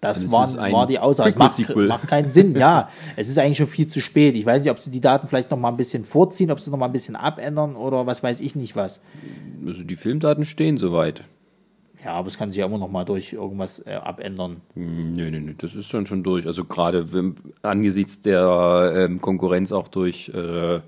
Das 0.00 0.20
Dann 0.20 0.30
war, 0.30 0.72
war 0.72 0.86
die 0.86 0.98
Aussage. 0.98 1.30
Es 1.30 1.36
macht, 1.36 1.76
macht 1.76 2.06
keinen 2.06 2.30
Sinn, 2.30 2.54
ja. 2.56 2.88
Es 3.16 3.28
ist 3.28 3.38
eigentlich 3.38 3.58
schon 3.58 3.66
viel 3.66 3.88
zu 3.88 4.00
spät. 4.00 4.36
Ich 4.36 4.46
weiß 4.46 4.62
nicht, 4.62 4.70
ob 4.70 4.78
sie 4.78 4.90
die 4.90 5.00
Daten 5.00 5.26
vielleicht 5.26 5.50
noch 5.50 5.58
mal 5.58 5.70
ein 5.70 5.76
bisschen 5.76 6.04
vorziehen, 6.04 6.50
ob 6.52 6.60
sie 6.60 6.70
noch 6.70 6.78
mal 6.78 6.86
ein 6.86 6.92
bisschen 6.92 7.16
abändern 7.16 7.74
oder 7.74 8.06
was 8.06 8.22
weiß 8.22 8.40
ich 8.40 8.54
nicht 8.54 8.76
was. 8.76 9.00
Also 9.66 9.82
die 9.82 9.96
Filmdaten 9.96 10.44
stehen 10.44 10.76
soweit. 10.78 11.24
Ja, 12.04 12.12
aber 12.12 12.28
es 12.28 12.38
kann 12.38 12.50
sich 12.52 12.60
ja 12.60 12.66
immer 12.66 12.78
noch 12.78 12.90
mal 12.90 13.04
durch 13.04 13.32
irgendwas 13.32 13.84
äh, 13.86 13.94
abändern. 13.94 14.60
Hm, 14.74 15.14
Nee, 15.14 15.30
nee, 15.30 15.40
nee, 15.40 15.54
das 15.58 15.74
ist 15.74 15.88
schon 15.90 16.06
schon 16.06 16.22
durch. 16.22 16.46
Also 16.46 16.64
gerade 16.64 17.06
angesichts 17.62 18.20
der 18.20 18.92
ähm, 18.94 19.20
Konkurrenz 19.20 19.72
auch 19.72 19.88
durch, 19.88 20.28
äh, 20.28 20.80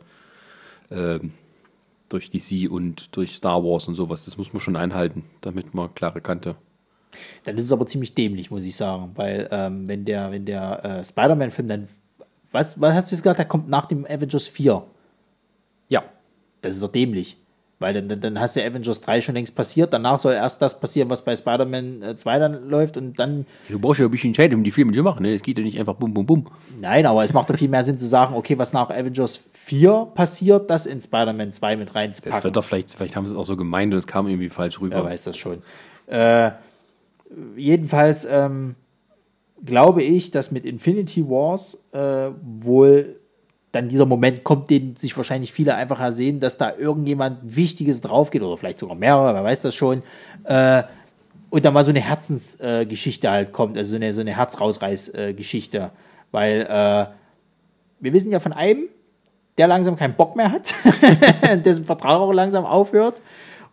durch 2.08 2.30
DC 2.30 2.70
und 2.70 3.16
durch 3.16 3.36
Star 3.36 3.62
Wars 3.62 3.88
und 3.88 3.94
sowas, 3.94 4.24
das 4.24 4.36
muss 4.36 4.52
man 4.52 4.60
schon 4.60 4.76
einhalten, 4.76 5.24
damit 5.40 5.74
man 5.74 5.94
klare 5.94 6.20
Kante. 6.20 6.56
Dann 7.44 7.58
ist 7.58 7.66
es 7.66 7.72
aber 7.72 7.86
ziemlich 7.86 8.14
dämlich, 8.14 8.50
muss 8.50 8.64
ich 8.64 8.76
sagen. 8.76 9.12
Weil 9.14 9.48
ähm, 9.50 9.88
wenn 9.88 10.04
der, 10.04 10.30
wenn 10.30 10.44
der 10.44 10.84
äh, 10.84 11.04
Spider-Man-Film 11.04 11.68
dann. 11.68 11.88
Was, 12.52 12.80
was 12.80 12.94
hast 12.94 13.10
du 13.10 13.14
jetzt 13.14 13.22
gesagt? 13.22 13.38
Der 13.38 13.46
kommt 13.46 13.68
nach 13.68 13.86
dem 13.86 14.04
Avengers 14.04 14.48
4. 14.48 14.84
Ja. 15.88 16.04
Das 16.62 16.74
ist 16.74 16.82
doch 16.82 16.92
dämlich. 16.92 17.36
Weil 17.80 17.94
dann, 17.94 18.20
dann, 18.20 18.38
hast 18.38 18.56
du 18.56 18.60
Avengers 18.62 19.00
3 19.00 19.22
schon 19.22 19.34
längst 19.34 19.56
passiert. 19.56 19.94
Danach 19.94 20.18
soll 20.18 20.34
erst 20.34 20.60
das 20.60 20.78
passieren, 20.78 21.08
was 21.08 21.24
bei 21.24 21.34
Spider-Man 21.34 22.02
äh, 22.02 22.14
2 22.14 22.38
dann 22.38 22.68
läuft. 22.68 22.98
Und 22.98 23.18
dann. 23.18 23.46
Du 23.70 23.78
brauchst 23.78 24.00
ja 24.00 24.06
ein 24.06 24.10
bisschen 24.10 24.34
Zeit, 24.34 24.52
um 24.52 24.62
die 24.62 24.70
Filme 24.70 24.92
zu 24.92 25.02
machen. 25.02 25.22
Ne? 25.22 25.34
Es 25.34 25.42
geht 25.42 25.56
ja 25.56 25.64
nicht 25.64 25.78
einfach 25.78 25.94
bum, 25.94 26.12
bum, 26.12 26.26
bum. 26.26 26.46
Nein, 26.78 27.06
aber 27.06 27.24
es 27.24 27.32
macht 27.32 27.48
doch 27.48 27.56
viel 27.56 27.70
mehr 27.70 27.82
Sinn 27.82 27.96
zu 27.96 28.06
sagen, 28.06 28.34
okay, 28.34 28.58
was 28.58 28.74
nach 28.74 28.90
Avengers 28.90 29.42
4 29.54 30.08
passiert, 30.14 30.68
das 30.68 30.84
in 30.84 31.00
Spider-Man 31.00 31.52
2 31.52 31.76
mit 31.76 31.88
Das 31.88 31.94
reinzupacken. 31.94 32.44
wird 32.44 32.56
doch 32.56 32.64
vielleicht, 32.64 32.90
vielleicht 32.90 33.16
haben 33.16 33.24
sie 33.24 33.32
es 33.32 33.38
auch 33.38 33.44
so 33.44 33.56
gemeint 33.56 33.94
und 33.94 33.98
es 33.98 34.06
kam 34.06 34.28
irgendwie 34.28 34.50
falsch 34.50 34.78
rüber. 34.78 34.96
Wer 34.96 35.04
weiß 35.04 35.24
das 35.24 35.38
schon. 35.38 35.62
Äh, 36.06 36.50
jedenfalls 37.56 38.26
ähm, 38.30 38.74
glaube 39.64 40.02
ich, 40.02 40.30
dass 40.30 40.50
mit 40.50 40.66
Infinity 40.66 41.26
Wars 41.26 41.78
äh, 41.92 42.30
wohl 42.42 43.19
dann 43.72 43.88
dieser 43.88 44.06
Moment 44.06 44.42
kommt, 44.42 44.70
den 44.70 44.96
sich 44.96 45.16
wahrscheinlich 45.16 45.52
viele 45.52 45.74
einfach 45.74 46.00
ersehen, 46.00 46.40
dass 46.40 46.58
da 46.58 46.74
irgendjemand 46.76 47.38
Wichtiges 47.42 48.00
draufgeht 48.00 48.42
oder 48.42 48.56
vielleicht 48.56 48.78
sogar 48.78 48.96
mehrere, 48.96 49.34
wer 49.34 49.44
weiß 49.44 49.62
das 49.62 49.74
schon. 49.74 50.02
Äh, 50.44 50.82
und 51.50 51.64
dann 51.64 51.74
mal 51.74 51.84
so 51.84 51.90
eine 51.90 52.00
Herzensgeschichte 52.00 53.26
äh, 53.26 53.30
halt 53.30 53.52
kommt, 53.52 53.76
also 53.76 53.90
so 53.90 53.96
eine, 53.96 54.14
so 54.14 54.20
eine 54.20 54.36
Herzrausreiß-Geschichte. 54.36 55.90
Weil 56.30 56.60
äh, 56.62 57.12
wir 58.00 58.12
wissen 58.12 58.30
ja 58.30 58.40
von 58.40 58.52
einem, 58.52 58.88
der 59.58 59.68
langsam 59.68 59.96
keinen 59.96 60.14
Bock 60.14 60.36
mehr 60.36 60.52
hat, 60.52 60.74
dessen 61.64 61.84
Vertrag 61.84 62.20
auch 62.20 62.32
langsam 62.32 62.64
aufhört. 62.64 63.20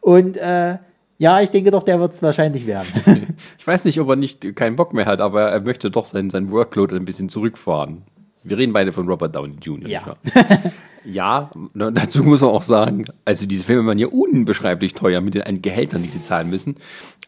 Und 0.02 0.38
äh, 0.38 0.78
ja, 1.20 1.42
ich 1.42 1.50
denke 1.50 1.72
doch, 1.72 1.84
der 1.84 2.00
wird 2.00 2.14
es 2.14 2.22
wahrscheinlich 2.22 2.68
werden. 2.68 2.88
Ich 3.60 3.68
weiß 3.68 3.84
nicht, 3.84 4.00
ob 4.00 4.08
er 4.08 4.16
nicht 4.16 4.56
keinen 4.56 4.78
Bock 4.78 4.94
mehr 4.94 5.06
hat, 5.06 5.20
aber 5.20 5.52
er 5.52 5.60
möchte 5.60 5.92
doch 5.92 6.06
sein, 6.06 6.30
sein 6.30 6.50
Workload 6.52 6.96
ein 6.96 7.04
bisschen 7.04 7.28
zurückfahren. 7.28 8.04
Wir 8.48 8.58
reden 8.58 8.74
beide 8.74 8.92
von 8.92 9.08
Robert 9.08 9.36
Downey 9.36 9.56
Jr. 9.62 9.90
Ja. 9.90 10.18
Ja, 11.10 11.50
na, 11.74 11.90
dazu 11.90 12.22
muss 12.22 12.42
man 12.42 12.50
auch 12.50 12.64
sagen, 12.64 13.06
also 13.24 13.46
diese 13.46 13.64
Filme 13.64 13.88
waren 13.88 13.98
ja 13.98 14.08
unbeschreiblich 14.08 14.94
teuer 14.94 15.22
mit 15.22 15.36
den 15.36 15.62
Gehältern, 15.62 16.04
die 16.04 16.10
sie 16.10 16.22
zahlen 16.22 16.50
müssen. 16.50 16.76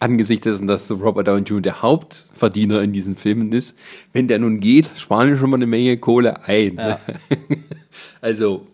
Angesichts 0.01 0.43
dessen, 0.43 0.67
dass 0.67 0.91
Robert 0.91 1.29
Downey 1.29 1.43
Jr. 1.43 1.61
der 1.61 1.81
Hauptverdiener 1.81 2.81
in 2.81 2.91
diesen 2.91 3.15
Filmen 3.15 3.53
ist, 3.53 3.77
wenn 4.11 4.27
der 4.27 4.39
nun 4.39 4.59
geht, 4.59 4.89
sparen 4.97 5.29
wir 5.29 5.37
schon 5.37 5.49
mal 5.49 5.55
eine 5.55 5.65
Menge 5.65 5.97
Kohle 5.97 6.43
ein. 6.43 6.75
Ja. 6.75 6.99
Also, 8.21 8.67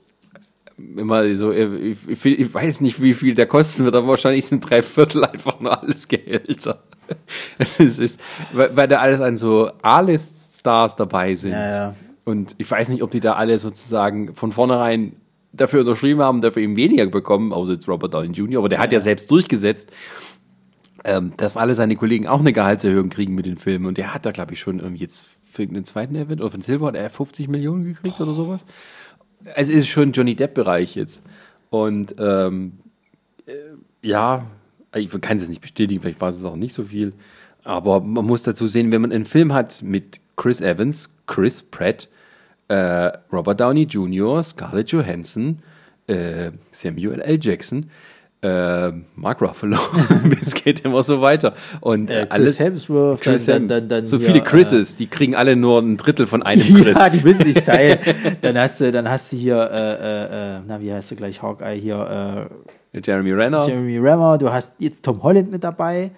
immer 0.78 1.36
so, 1.36 1.52
ich, 1.52 1.98
ich, 2.08 2.26
ich 2.26 2.54
weiß 2.54 2.82
nicht, 2.82 3.00
wie 3.00 3.14
viel 3.14 3.36
der 3.36 3.46
kosten 3.46 3.86
wird, 3.86 3.96
aber 3.96 4.08
wahrscheinlich 4.08 4.48
sind 4.48 4.68
drei 4.68 4.82
Viertel 4.82 5.24
einfach 5.24 5.60
nur 5.60 5.80
alles 5.84 6.08
Gehälter. 6.08 6.80
Es 7.60 7.80
ist, 7.80 8.20
weil, 8.54 8.76
weil 8.76 8.88
da 8.88 8.98
alles 8.98 9.22
an 9.22 9.38
so 9.38 9.70
A-List-Stars 9.84 10.96
dabei 10.96 11.36
sind. 11.36 11.52
Ja, 11.52 11.72
ja. 11.72 11.96
Und 12.26 12.56
ich 12.58 12.70
weiß 12.70 12.90
nicht, 12.90 13.04
ob 13.04 13.12
die 13.12 13.20
da 13.20 13.34
alle 13.34 13.58
sozusagen 13.60 14.36
von 14.36 14.52
vornherein 14.52 15.16
dafür 15.54 15.82
unterschrieben 15.82 16.22
haben, 16.22 16.42
dafür 16.42 16.64
eben 16.64 16.76
weniger 16.76 17.06
bekommen, 17.06 17.54
außer 17.54 17.74
jetzt 17.74 17.88
Robert 17.88 18.14
Downey 18.14 18.34
Jr., 18.34 18.60
aber 18.60 18.70
der 18.70 18.80
hat 18.80 18.92
ja 18.92 19.00
selbst 19.00 19.32
durchgesetzt, 19.32 19.92
ähm, 21.06 21.34
dass 21.38 21.56
alle 21.56 21.76
seine 21.76 21.96
Kollegen 21.96 22.28
auch 22.28 22.40
eine 22.40 22.52
Gehaltserhöhung 22.52 23.10
kriegen 23.10 23.36
mit 23.36 23.46
den 23.46 23.58
Filmen. 23.58 23.86
Und 23.86 23.98
der 23.98 24.14
hat 24.14 24.26
da, 24.26 24.32
glaube 24.32 24.54
ich, 24.54 24.60
schon 24.60 24.80
irgendwie 24.80 25.04
jetzt 25.04 25.26
für 25.44 25.66
den 25.66 25.86
zweiten 25.86 26.16
Event 26.16 26.42
oder 26.42 26.52
für 26.52 26.58
den 26.58 26.64
Silver 26.64 26.88
hat 26.88 26.96
er 26.96 27.10
50 27.10 27.48
Millionen 27.48 27.86
gekriegt 27.86 28.20
oder 28.20 28.34
sowas. 28.34 28.66
Also 29.54 29.72
ist 29.72 29.88
schon 29.88 30.12
Johnny 30.12 30.36
Depp-Bereich 30.36 30.96
jetzt. 30.96 31.24
Und 31.70 32.16
ähm, 32.18 32.80
äh, 33.46 33.54
ja, 34.02 34.48
ich 34.96 35.10
kann 35.22 35.38
es 35.38 35.44
jetzt 35.44 35.50
nicht 35.50 35.62
bestätigen, 35.62 36.02
vielleicht 36.02 36.22
war 36.22 36.30
es 36.30 36.44
auch 36.44 36.56
nicht 36.56 36.74
so 36.74 36.86
viel. 36.86 37.14
Aber 37.64 38.02
man 38.02 38.26
muss 38.26 38.44
dazu 38.44 38.68
sehen, 38.68 38.92
wenn 38.92 39.02
man 39.02 39.12
einen 39.12 39.26
Film 39.26 39.54
hat 39.54 39.82
mit 39.84 40.20
Chris 40.36 40.62
Evans, 40.62 41.10
Chris 41.28 41.62
Pratt, 41.64 42.10
äh, 42.68 43.12
Robert 43.32 43.60
Downey 43.60 43.84
Jr., 43.84 44.44
Scarlett 44.44 44.90
Johansson, 44.90 45.60
äh, 46.08 46.52
Samuel 46.72 47.22
L. 47.22 47.40
Jackson, 47.42 47.90
äh, 48.42 48.92
Mark 49.16 49.42
Ruffalo. 49.42 49.78
es 50.42 50.54
geht 50.54 50.82
immer 50.82 51.02
so 51.04 51.22
weiter. 51.22 51.54
Und 51.82 52.10
Äh, 52.10 52.22
Chris 52.22 52.32
alles. 52.32 52.60
Hemsworth, 52.60 53.22
Chris 53.22 53.46
dann, 53.46 53.68
dann, 53.68 53.90
dann, 53.90 54.06
so 54.06 54.20
viele 54.20 54.42
Chrises, 54.42 54.98
die 54.98 55.08
kriegen 55.08 55.36
alle 55.36 55.56
nur 55.56 55.80
ein 55.80 55.98
Drittel 55.98 56.28
von 56.28 56.44
einem 56.44 56.62
Chris. 56.82 56.98
ja, 56.98 57.10
die 57.10 57.22
müssen 57.22 57.44
sich 57.44 57.64
teilen. 57.64 58.00
dann 58.42 58.58
hast 58.58 58.82
du, 58.82 58.92
dann 58.92 59.10
hast 59.10 59.32
du 59.32 59.38
hier, 59.38 59.58
äh, 59.58 59.94
äh, 59.94 60.58
äh, 60.58 60.62
na, 60.68 60.80
wie 60.80 60.94
heißt 60.94 61.12
du 61.12 61.16
gleich, 61.16 61.42
Hawkeye 61.42 61.80
hier, 61.80 62.50
Jeremy 62.94 63.32
Renner. 63.32 63.68
Jeremy 63.68 63.98
Renner, 63.98 64.38
du 64.38 64.52
hast 64.52 64.76
jetzt 64.80 65.04
Tom 65.04 65.22
Holland 65.24 65.52
mit 65.52 65.64
dabei. 65.64 66.12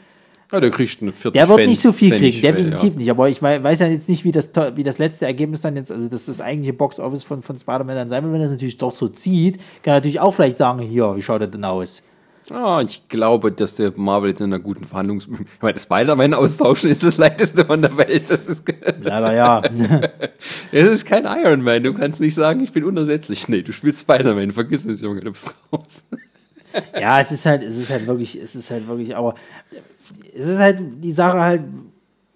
Ja, 0.51 0.59
der 0.59 0.69
kriegt 0.71 1.01
eine 1.01 1.11
40 1.11 1.33
Der 1.33 1.47
wird 1.49 1.59
Pfennig- 1.59 1.69
nicht 1.71 1.81
so 1.81 1.91
viel 1.91 2.11
kriegen, 2.17 2.41
definitiv 2.41 2.93
ja. 2.93 2.99
nicht. 2.99 3.09
Aber 3.11 3.29
ich 3.29 3.41
wei- 3.41 3.61
weiß 3.61 3.79
ja 3.79 3.87
jetzt 3.87 4.07
nicht, 4.07 4.23
wie 4.23 4.31
das, 4.31 4.51
wie 4.75 4.83
das 4.83 4.97
letzte 4.97 5.25
Ergebnis 5.25 5.61
dann 5.61 5.75
jetzt, 5.75 5.91
also 5.91 6.07
das 6.07 6.25
das 6.25 6.39
eigentliche 6.41 6.73
Box-Office 6.73 7.23
von, 7.23 7.41
von 7.41 7.59
Spider-Man 7.59 7.95
dann 7.95 8.09
sein 8.09 8.23
wird. 8.23 8.33
Wenn 8.33 8.41
das 8.41 8.51
natürlich 8.51 8.77
doch 8.77 8.91
so 8.93 9.07
zieht, 9.09 9.57
kann 9.83 9.93
er 9.93 9.95
natürlich 9.95 10.19
auch 10.19 10.31
vielleicht 10.33 10.57
sagen, 10.57 10.79
hier, 10.81 11.15
wie 11.15 11.21
schaut 11.21 11.41
er 11.41 11.47
denn 11.47 11.63
aus? 11.65 12.03
Ah, 12.49 12.79
ich 12.81 13.09
glaube, 13.09 13.51
dass 13.51 13.75
der 13.75 13.91
Marvel 13.97 14.29
jetzt 14.29 14.39
in 14.39 14.45
einer 14.45 14.59
guten 14.59 14.85
Verhandlungs... 14.85 15.27
Ich 15.57 15.61
meine, 15.61 15.77
Spider-Man 15.77 16.33
austauschen 16.33 16.89
ist 16.89 17.03
das 17.03 17.17
leichteste 17.17 17.65
von 17.65 17.81
der 17.81 17.97
Welt. 17.97 18.23
Das 18.29 18.45
ist, 18.45 18.63
Leider 19.01 19.33
ja. 19.33 19.61
es 20.71 20.89
ist 20.89 21.05
kein 21.05 21.25
Iron 21.25 21.61
Man. 21.61 21.83
Du 21.83 21.91
kannst 21.91 22.21
nicht 22.21 22.35
sagen, 22.35 22.63
ich 22.63 22.71
bin 22.71 22.85
unersetzlich. 22.85 23.49
Nee, 23.49 23.63
du 23.63 23.73
spielst 23.73 23.99
Spider-Man. 23.99 24.51
Vergiss 24.51 24.85
es, 24.85 25.01
Junge, 25.01 25.19
du 25.19 25.31
bist 25.33 25.53
raus. 25.73 26.05
ja, 26.97 27.19
es 27.19 27.33
ist 27.33 27.45
halt, 27.45 27.63
es 27.63 27.75
ist 27.77 27.89
halt 27.89 28.07
wirklich, 28.07 28.41
es 28.41 28.55
ist 28.55 28.71
halt 28.71 28.87
wirklich, 28.87 29.13
aber 29.13 29.35
es 30.37 30.47
ist 30.47 30.59
halt 30.59 30.79
die 31.03 31.11
Sache 31.11 31.39
halt, 31.39 31.61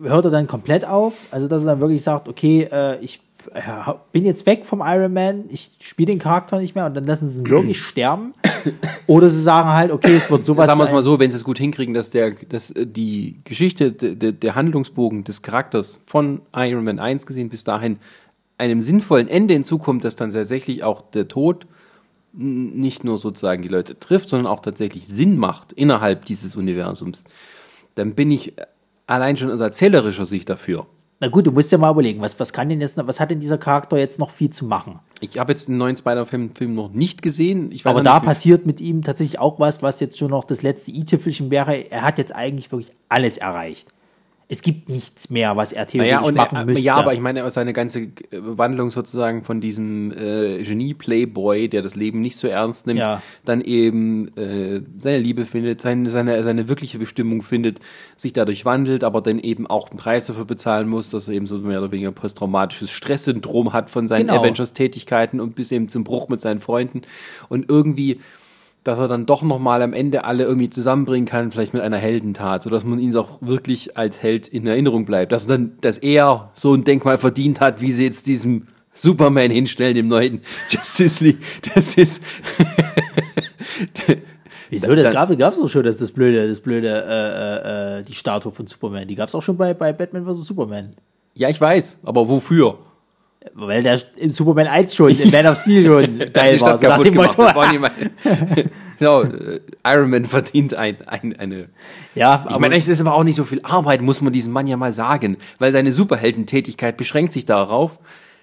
hört 0.02 0.26
er 0.26 0.32
dann 0.32 0.48
komplett 0.48 0.86
auf? 0.86 1.14
Also, 1.32 1.48
dass 1.48 1.64
er 1.64 1.68
dann 1.68 1.80
wirklich 1.80 2.04
sagt, 2.04 2.28
okay, 2.28 2.68
äh, 2.72 3.00
ich 3.02 3.22
äh, 3.54 3.62
bin 4.12 4.26
jetzt 4.26 4.46
weg 4.46 4.66
vom 4.66 4.82
Iron 4.86 5.14
Man, 5.14 5.46
ich 5.50 5.72
spiele 5.82 6.08
den 6.08 6.20
Charakter 6.20 6.60
nicht 6.60 6.76
mehr 6.76 6.86
und 6.86 6.94
dann 6.94 7.06
lassen 7.06 7.30
sie 7.30 7.42
ihn 7.42 7.50
wirklich 7.50 7.82
sterben. 7.82 8.34
Oder 9.08 9.30
sie 9.30 9.42
sagen 9.42 9.70
halt, 9.70 9.92
okay, 9.92 10.16
es 10.16 10.30
wird 10.30 10.46
sowas 10.46 10.68
Sagen 10.68 10.80
wir 10.80 10.84
es 10.84 10.92
mal 10.92 11.02
so, 11.02 11.20
wenn 11.20 11.32
sie 11.32 11.38
es 11.38 11.44
gut 11.44 11.58
hinkriegen, 11.58 11.94
dass 11.94 12.10
der, 12.12 12.32
dass 12.32 12.72
äh, 12.72 12.86
die 12.86 13.40
Geschichte, 13.44 13.92
der, 13.92 14.32
der, 14.32 14.56
Handlungsbogen 14.56 15.24
des 15.24 15.42
Charakters 15.42 16.00
von 16.06 16.42
Iron 16.56 16.84
Man 16.84 17.00
1 17.00 17.26
gesehen 17.26 17.50
bis 17.50 17.64
dahin 17.64 17.98
einem 18.58 18.82
sinnvollen 18.82 19.28
Ende 19.28 19.56
hinzukommt, 19.56 20.04
dass 20.04 20.16
dann 20.16 20.32
tatsächlich 20.32 20.84
auch 20.84 21.02
der 21.02 21.28
Tod 21.28 21.66
nicht 22.34 23.04
nur 23.04 23.18
sozusagen 23.18 23.62
die 23.62 23.68
Leute 23.68 24.00
trifft, 24.00 24.30
sondern 24.30 24.48
auch 24.48 24.62
tatsächlich 24.62 25.08
Sinn 25.08 25.38
macht 25.38 25.74
innerhalb 25.74 26.26
dieses 26.26 26.56
Universums, 26.56 27.24
dann 27.96 28.16
bin 28.16 28.32
ich 28.32 28.54
allein 29.08 29.38
schon 29.38 29.52
aus 29.52 29.60
erzählerischer 29.60 30.26
Sicht 30.26 30.50
dafür. 30.50 30.88
Na 31.20 31.28
gut, 31.28 31.46
du 31.46 31.52
musst 31.52 31.72
ja 31.72 31.78
mal 31.78 31.92
überlegen, 31.92 32.20
was, 32.20 32.40
was 32.40 32.52
kann 32.52 32.70
denn 32.70 32.82
jetzt 32.82 32.98
was 32.98 33.20
hat 33.20 33.30
denn 33.30 33.40
dieser 33.40 33.60
Charakter 33.60 33.96
jetzt 33.96 34.18
noch 34.18 34.32
viel 34.32 34.50
zu 34.50 34.66
machen? 34.66 35.00
Ich 35.20 35.38
habe 35.38 35.52
jetzt 35.52 35.68
den 35.68 35.78
neuen 35.78 35.96
Spider-Film 35.96 36.56
Film 36.56 36.74
noch 36.74 36.92
nicht 36.92 37.22
gesehen. 37.22 37.72
Aber 37.84 38.02
da 38.02 38.20
passiert 38.20 38.66
mit 38.66 38.82
ihm 38.82 39.04
tatsächlich 39.04 39.38
auch 39.38 39.60
was, 39.60 39.84
was 39.84 40.00
jetzt 40.00 40.18
schon 40.18 40.32
noch 40.32 40.46
das 40.46 40.64
letzte 40.64 40.90
i-Tüpfelchen 40.92 41.52
wäre. 41.52 41.92
Er 41.92 42.02
hat 42.02 42.18
jetzt 42.18 42.36
eigentlich 42.36 42.72
wirklich 42.72 42.92
alles 43.08 43.38
erreicht. 43.38 43.88
Es 44.54 44.62
gibt 44.62 44.90
nichts 44.90 45.30
mehr, 45.30 45.56
was 45.56 45.72
er 45.72 45.88
theoretisch 45.88 46.14
Naja, 46.14 46.28
und 46.28 46.36
machen 46.36 46.58
er, 46.58 46.66
müsste. 46.66 46.84
ja, 46.84 46.96
aber 46.98 47.14
ich 47.14 47.22
meine, 47.22 47.50
seine 47.52 47.72
ganze 47.72 48.02
äh, 48.02 48.12
Wandlung 48.32 48.92
sozusagen 48.92 49.44
von 49.46 49.62
diesem 49.62 50.12
äh, 50.12 50.62
Genie-Playboy, 50.62 51.70
der 51.70 51.82
das 51.82 51.96
Leben 51.96 52.20
nicht 52.20 52.36
so 52.36 52.50
ernst 52.50 52.86
nimmt, 52.86 53.00
Ja. 53.00 53.22
dann 53.46 53.62
eben 53.62 54.28
äh, 54.36 54.82
seine 55.00 55.20
Liebe 55.20 55.46
findet, 55.46 55.80
seine, 55.80 56.10
seine, 56.10 56.44
seine 56.44 56.68
wirkliche 56.68 57.00
Bestimmung 57.00 57.44
findet, 57.44 57.80
sich 58.18 58.34
dadurch 58.34 58.66
wandelt, 58.66 59.06
aber 59.06 59.22
dann 59.22 59.40
eben 59.40 59.68
auch 59.68 59.90
einen 59.90 59.98
Preis 59.98 60.26
dafür 60.28 60.44
bezahlen 60.44 60.90
muss, 60.90 61.10
dass 61.12 61.30
er 61.30 61.34
eben 61.36 61.48
so 61.48 61.58
mehr 61.60 61.80
oder 61.80 61.94
weniger 61.94 62.12
posttraumatisches 62.12 62.92
Stresssyndrom 62.92 63.72
hat 63.72 63.90
von 63.90 64.10
seinen 64.10 64.28
Genau. 64.28 64.42
Avengers-Tätigkeiten 64.42 65.40
und 65.40 65.56
bis 65.56 65.72
eben 65.72 65.88
zum 65.88 66.04
Bruch 66.04 66.28
mit 66.28 66.42
seinen 66.42 66.60
Freunden 66.60 67.04
und 67.48 67.70
irgendwie 67.70 68.20
dass 68.84 69.00
er 69.00 69.08
dann 69.08 69.26
doch 69.26 69.44
noch 69.44 69.60
mal 69.60 69.82
am 69.82 69.94
Ende 69.94 70.24
alle 70.24 70.44
irgendwie 70.44 70.70
zusammenbringen 70.70 71.28
kann, 71.28 71.52
vielleicht 71.52 71.74
mit 71.74 71.84
einer 71.84 71.98
Heldentat, 71.98 72.64
sodass 72.64 72.84
man 72.84 73.00
ihn 73.00 73.16
auch 73.16 73.38
wirklich 73.42 73.98
als 73.98 74.24
Held 74.24 74.48
in 74.48 74.66
Erinnerung 74.66 75.06
bleibt. 75.06 75.32
Dass, 75.32 75.46
dann, 75.48 75.78
dass 75.82 75.98
er 76.00 76.52
so 76.54 76.74
ein 76.74 76.84
Denkmal 76.84 77.18
verdient 77.18 77.60
hat, 77.60 77.82
wie 77.82 77.92
sie 77.92 78.06
jetzt 78.06 78.28
diesem 78.28 78.68
Superman 78.94 79.52
hinstellen, 79.52 79.96
dem 79.96 80.08
neuen 80.08 80.42
Justice 80.70 81.24
League. 81.24 81.40
Das 81.74 81.96
ist, 81.96 82.22
Wieso? 84.70 84.96
Das 84.96 85.14
gab 85.14 85.30
es 85.30 85.60
doch 85.60 85.70
schon, 85.70 85.84
dass 85.84 85.98
das 85.98 86.12
blöde, 86.12 86.48
das 86.48 86.62
blöde, 86.62 86.88
äh, 86.88 87.98
äh, 87.98 88.00
äh, 88.00 88.04
die 88.04 88.14
Statue 88.14 88.54
von 88.54 88.68
Superman. 88.68 89.08
Die 89.08 89.16
gab 89.16 89.28
es 89.28 89.36
auch 89.36 89.44
schon 89.44 89.58
bei, 89.58 89.74
bei 89.74 89.92
Batman 89.92 90.26
vs. 90.26 90.46
Superman. 90.46 90.94
ja, 91.36 91.50
ich 91.50 91.60
weiß, 91.60 92.00
aber 92.04 92.30
wofür? 92.30 92.78
Weil 93.54 93.82
der 93.84 94.00
in 94.18 94.30
Superman 94.32 94.68
1 94.68 94.94
schon, 94.96 95.10
in 95.12 95.32
Man 95.32 95.48
of 95.48 95.58
Steel 95.58 95.86
schon 95.86 96.20
geil 96.34 96.62
war. 96.62 96.78
So 96.78 96.88
nach 96.88 97.00
dem. 97.00 97.16
Motto. 97.16 97.44
Genau, 99.00 99.24
äh, 99.24 99.60
Iron 99.84 100.12
Man 100.12 100.26
verdient 100.28 100.76
ein, 100.76 100.96
ein, 101.08 101.36
eine 101.40 101.70
Ja, 102.14 102.46
Ich 102.46 102.52
aber 102.52 102.60
meine, 102.60 102.76
es 102.76 102.88
ist 102.88 103.02
aber 103.02 103.16
auch 103.16 103.24
nicht 103.24 103.36
so 103.36 103.44
viel 103.46 103.60
Arbeit, 103.64 104.04
muss 104.04 104.22
man 104.22 104.32
diesem 104.32 104.54
Mann 104.54 104.68
ja 104.68 104.78
mal 104.78 104.94
sagen, 104.94 105.38
weil 105.58 105.72
seine 105.72 105.92
Superheldentätigkeit 105.92 106.98
beschränkt 106.98 107.34
sich 107.34 107.46
darauf, 107.46 107.98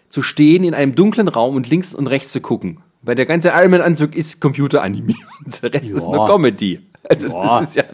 zu 0.08 0.20
stehen 0.20 0.64
in 0.64 0.74
einem 0.74 0.96
dunklen 0.96 1.28
Raum 1.28 1.54
und 1.54 1.70
links 1.70 1.94
und 1.94 2.08
rechts 2.08 2.32
zu 2.32 2.40
gucken. 2.40 2.80
Weil 3.02 3.14
der 3.14 3.26
ganze 3.26 3.50
Iron 3.50 3.70
Man 3.70 3.82
Anzug 3.82 4.16
ist 4.16 4.40
computeranimiert. 4.40 5.16
Der 5.62 5.72
Rest 5.74 5.90
ist 5.92 6.06
Ja. 6.06 6.10
nur 6.12 6.26
Comedy. 6.26 6.80
Also 7.08 7.28
Ja. 7.28 7.60
das 7.60 7.68
ist 7.68 7.76
ja, 7.76 7.84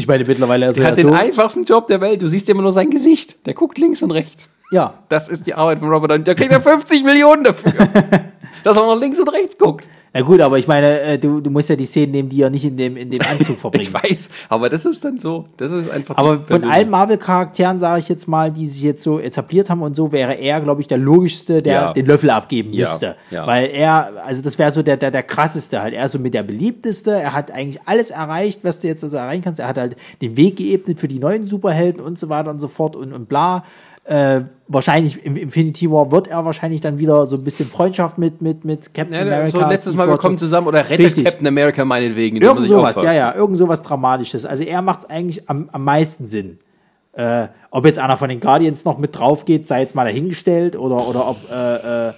ich 0.00 0.06
meine, 0.08 0.24
mittlerweile 0.24 0.66
ist 0.68 0.78
er 0.78 0.84
er 0.86 0.90
hat 0.92 0.98
ja 0.98 1.04
den 1.04 1.12
so. 1.12 1.18
einfachsten 1.18 1.64
Job 1.64 1.86
der 1.86 2.00
Welt. 2.00 2.22
Du 2.22 2.26
siehst 2.28 2.48
ja 2.48 2.54
immer 2.54 2.62
nur 2.62 2.72
sein 2.72 2.90
Gesicht. 2.90 3.46
Der 3.46 3.54
guckt 3.54 3.76
links 3.78 4.02
und 4.02 4.10
rechts. 4.10 4.48
Ja, 4.72 4.94
Das 5.08 5.28
ist 5.28 5.46
die 5.46 5.54
Arbeit 5.54 5.80
von 5.80 5.88
Robert 5.88 6.10
Downey. 6.12 6.24
Da 6.24 6.34
kriegt 6.34 6.52
er 6.52 6.60
50 6.60 7.04
Millionen 7.04 7.44
dafür. 7.44 7.72
dass 8.64 8.76
er 8.76 8.84
noch 8.86 9.00
links 9.00 9.18
und 9.18 9.28
rechts 9.28 9.56
guckt. 9.58 9.88
na 10.12 10.22
gut, 10.22 10.40
aber 10.40 10.58
ich 10.58 10.66
meine, 10.66 11.00
äh, 11.00 11.18
du, 11.18 11.40
du 11.40 11.50
musst 11.50 11.68
ja 11.70 11.76
die 11.76 11.84
Szenen 11.86 12.12
nehmen, 12.12 12.28
die 12.28 12.42
er 12.42 12.50
nicht 12.50 12.64
in 12.64 12.76
dem, 12.76 12.96
in 12.96 13.10
dem 13.10 13.20
Anzug 13.22 13.58
verbringt. 13.60 13.86
Ich 13.88 13.94
weiß, 13.94 14.28
aber 14.48 14.68
das 14.68 14.84
ist 14.84 15.04
dann 15.04 15.18
so. 15.18 15.46
Das 15.56 15.70
ist 15.70 15.90
einfach. 15.90 16.16
Aber 16.16 16.40
von 16.42 16.64
allen 16.64 16.90
Marvel-Charakteren, 16.90 17.78
sage 17.78 18.00
ich 18.00 18.08
jetzt 18.08 18.26
mal, 18.28 18.50
die 18.50 18.66
sich 18.66 18.82
jetzt 18.82 19.02
so 19.02 19.18
etabliert 19.20 19.70
haben 19.70 19.82
und 19.82 19.94
so, 19.94 20.10
wäre 20.12 20.34
er, 20.34 20.60
glaube 20.60 20.80
ich, 20.80 20.88
der 20.88 20.98
logischste, 20.98 21.62
der 21.62 21.72
Ja. 21.72 21.92
den 21.92 22.06
Löffel 22.06 22.30
abgeben 22.30 22.72
Ja, 22.72 22.88
müsste. 22.88 23.16
ja. 23.30 23.46
Weil 23.46 23.70
er, 23.70 24.12
also 24.24 24.42
das 24.42 24.58
wäre 24.58 24.70
so 24.72 24.82
der, 24.82 24.96
der, 24.96 25.10
der 25.10 25.22
krasseste 25.22 25.80
halt. 25.80 25.94
Er 25.94 26.04
ist 26.06 26.12
so 26.12 26.18
mit 26.18 26.34
der 26.34 26.42
beliebteste. 26.42 27.12
Er 27.12 27.32
hat 27.32 27.50
eigentlich 27.50 27.80
alles 27.86 28.10
erreicht, 28.10 28.60
was 28.64 28.80
du 28.80 28.88
jetzt 28.88 29.04
also 29.04 29.16
erreichen 29.16 29.42
kannst. 29.44 29.60
Er 29.60 29.68
hat 29.68 29.78
halt 29.78 29.96
den 30.22 30.36
Weg 30.36 30.56
geebnet 30.56 30.98
für 31.00 31.08
die 31.08 31.18
neuen 31.18 31.46
Superhelden 31.46 32.00
und 32.02 32.18
so 32.18 32.28
weiter 32.28 32.50
und 32.50 32.58
so 32.58 32.68
fort 32.68 32.96
und, 32.96 33.12
und 33.12 33.28
bla. 33.28 33.64
Äh, 34.10 34.46
wahrscheinlich 34.66 35.24
im 35.24 35.36
Infinity 35.36 35.88
War 35.88 36.10
wird 36.10 36.26
er 36.26 36.44
wahrscheinlich 36.44 36.80
dann 36.80 36.98
wieder 36.98 37.26
so 37.26 37.36
ein 37.36 37.44
bisschen 37.44 37.68
Freundschaft 37.68 38.18
mit, 38.18 38.42
mit, 38.42 38.64
mit 38.64 38.92
Captain 38.92 39.14
Ja, 39.14 39.20
America. 39.20 39.50
so 39.60 39.68
letztes 39.68 39.94
Mal, 39.94 40.08
wir 40.08 40.18
kommen 40.18 40.36
zusammen 40.36 40.66
oder 40.66 40.80
rettet 40.80 41.06
Richtig. 41.06 41.24
Captain 41.24 41.46
America 41.46 41.84
meinetwegen. 41.84 42.38
Irgend 42.38 42.66
sowas, 42.66 43.00
ja, 43.00 43.12
ja, 43.12 43.32
irgend 43.32 43.56
sowas 43.56 43.84
Dramatisches. 43.84 44.44
Also 44.44 44.64
er 44.64 44.82
macht 44.82 45.04
es 45.04 45.10
eigentlich 45.10 45.48
am, 45.48 45.68
am 45.70 45.84
meisten 45.84 46.26
Sinn. 46.26 46.58
Äh, 47.12 47.46
ob 47.70 47.86
jetzt 47.86 48.00
einer 48.00 48.16
von 48.16 48.28
den 48.28 48.40
Guardians 48.40 48.84
noch 48.84 48.98
mit 48.98 49.16
drauf 49.16 49.44
geht, 49.44 49.68
sei 49.68 49.82
jetzt 49.82 49.94
mal 49.94 50.04
dahingestellt 50.04 50.74
oder, 50.74 51.06
oder 51.06 51.28
ob. 51.28 51.36
Äh, 51.48 52.08
äh, 52.08 52.12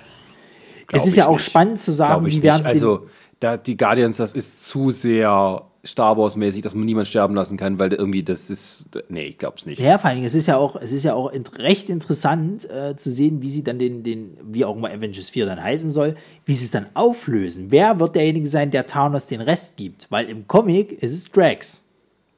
es 0.92 1.06
ist 1.06 1.16
ja 1.16 1.26
auch 1.26 1.32
nicht. 1.32 1.44
spannend 1.44 1.78
zu 1.78 1.92
sagen, 1.92 2.24
wie 2.24 2.42
werden 2.42 2.64
Also, 2.64 3.06
da, 3.38 3.58
die 3.58 3.76
Guardians, 3.76 4.16
das 4.16 4.32
ist 4.32 4.66
zu 4.66 4.92
sehr 4.92 5.60
Star 5.84 6.16
Wars 6.16 6.36
mäßig, 6.36 6.62
dass 6.62 6.76
man 6.76 6.84
niemand 6.84 7.08
sterben 7.08 7.34
lassen 7.34 7.56
kann, 7.56 7.78
weil 7.80 7.92
irgendwie 7.92 8.22
das 8.22 8.50
ist, 8.50 8.88
nee, 9.08 9.24
ich 9.24 9.38
glaub's 9.38 9.66
nicht. 9.66 9.80
Ja, 9.80 9.98
vor 9.98 10.08
allen 10.08 10.16
Dingen, 10.16 10.26
es 10.26 10.34
ist 10.34 10.46
ja 10.46 10.56
auch, 10.56 10.76
es 10.76 10.92
ist 10.92 11.02
ja 11.02 11.14
auch 11.14 11.32
recht 11.56 11.90
interessant 11.90 12.70
äh, 12.70 12.94
zu 12.96 13.10
sehen, 13.10 13.42
wie 13.42 13.50
sie 13.50 13.64
dann 13.64 13.80
den, 13.80 14.04
den, 14.04 14.36
wie 14.44 14.64
auch 14.64 14.76
immer 14.76 14.90
Avengers 14.90 15.30
4 15.30 15.46
dann 15.46 15.62
heißen 15.62 15.90
soll, 15.90 16.14
wie 16.46 16.54
sie 16.54 16.66
es 16.66 16.70
dann 16.70 16.86
auflösen. 16.94 17.66
Wer 17.70 17.98
wird 17.98 18.14
derjenige 18.14 18.46
sein, 18.46 18.70
der 18.70 18.86
Thanos 18.86 19.26
den 19.26 19.40
Rest 19.40 19.76
gibt? 19.76 20.06
Weil 20.10 20.28
im 20.28 20.46
Comic 20.46 21.02
ist 21.02 21.12
es 21.12 21.28
Drax. 21.30 21.84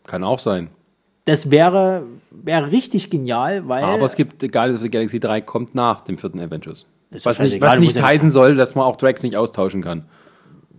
Kann 0.06 0.24
auch 0.24 0.38
sein. 0.38 0.70
Das 1.26 1.50
wäre, 1.50 2.04
wäre 2.30 2.70
richtig 2.70 3.10
genial, 3.10 3.68
weil. 3.68 3.84
Aber 3.84 4.06
es 4.06 4.16
gibt 4.16 4.40
Guardians 4.40 4.76
of 4.76 4.82
the 4.82 4.90
Galaxy 4.90 5.20
3 5.20 5.42
kommt 5.42 5.74
nach 5.74 6.00
dem 6.00 6.16
vierten 6.16 6.40
Avengers. 6.40 6.86
Was 7.10 7.38
nicht, 7.38 7.60
was 7.60 7.78
nicht 7.78 8.02
heißen 8.02 8.30
soll, 8.30 8.54
dass 8.56 8.74
man 8.74 8.84
auch 8.86 8.96
Drax 8.96 9.22
nicht 9.22 9.36
austauschen 9.36 9.82
kann. 9.82 10.06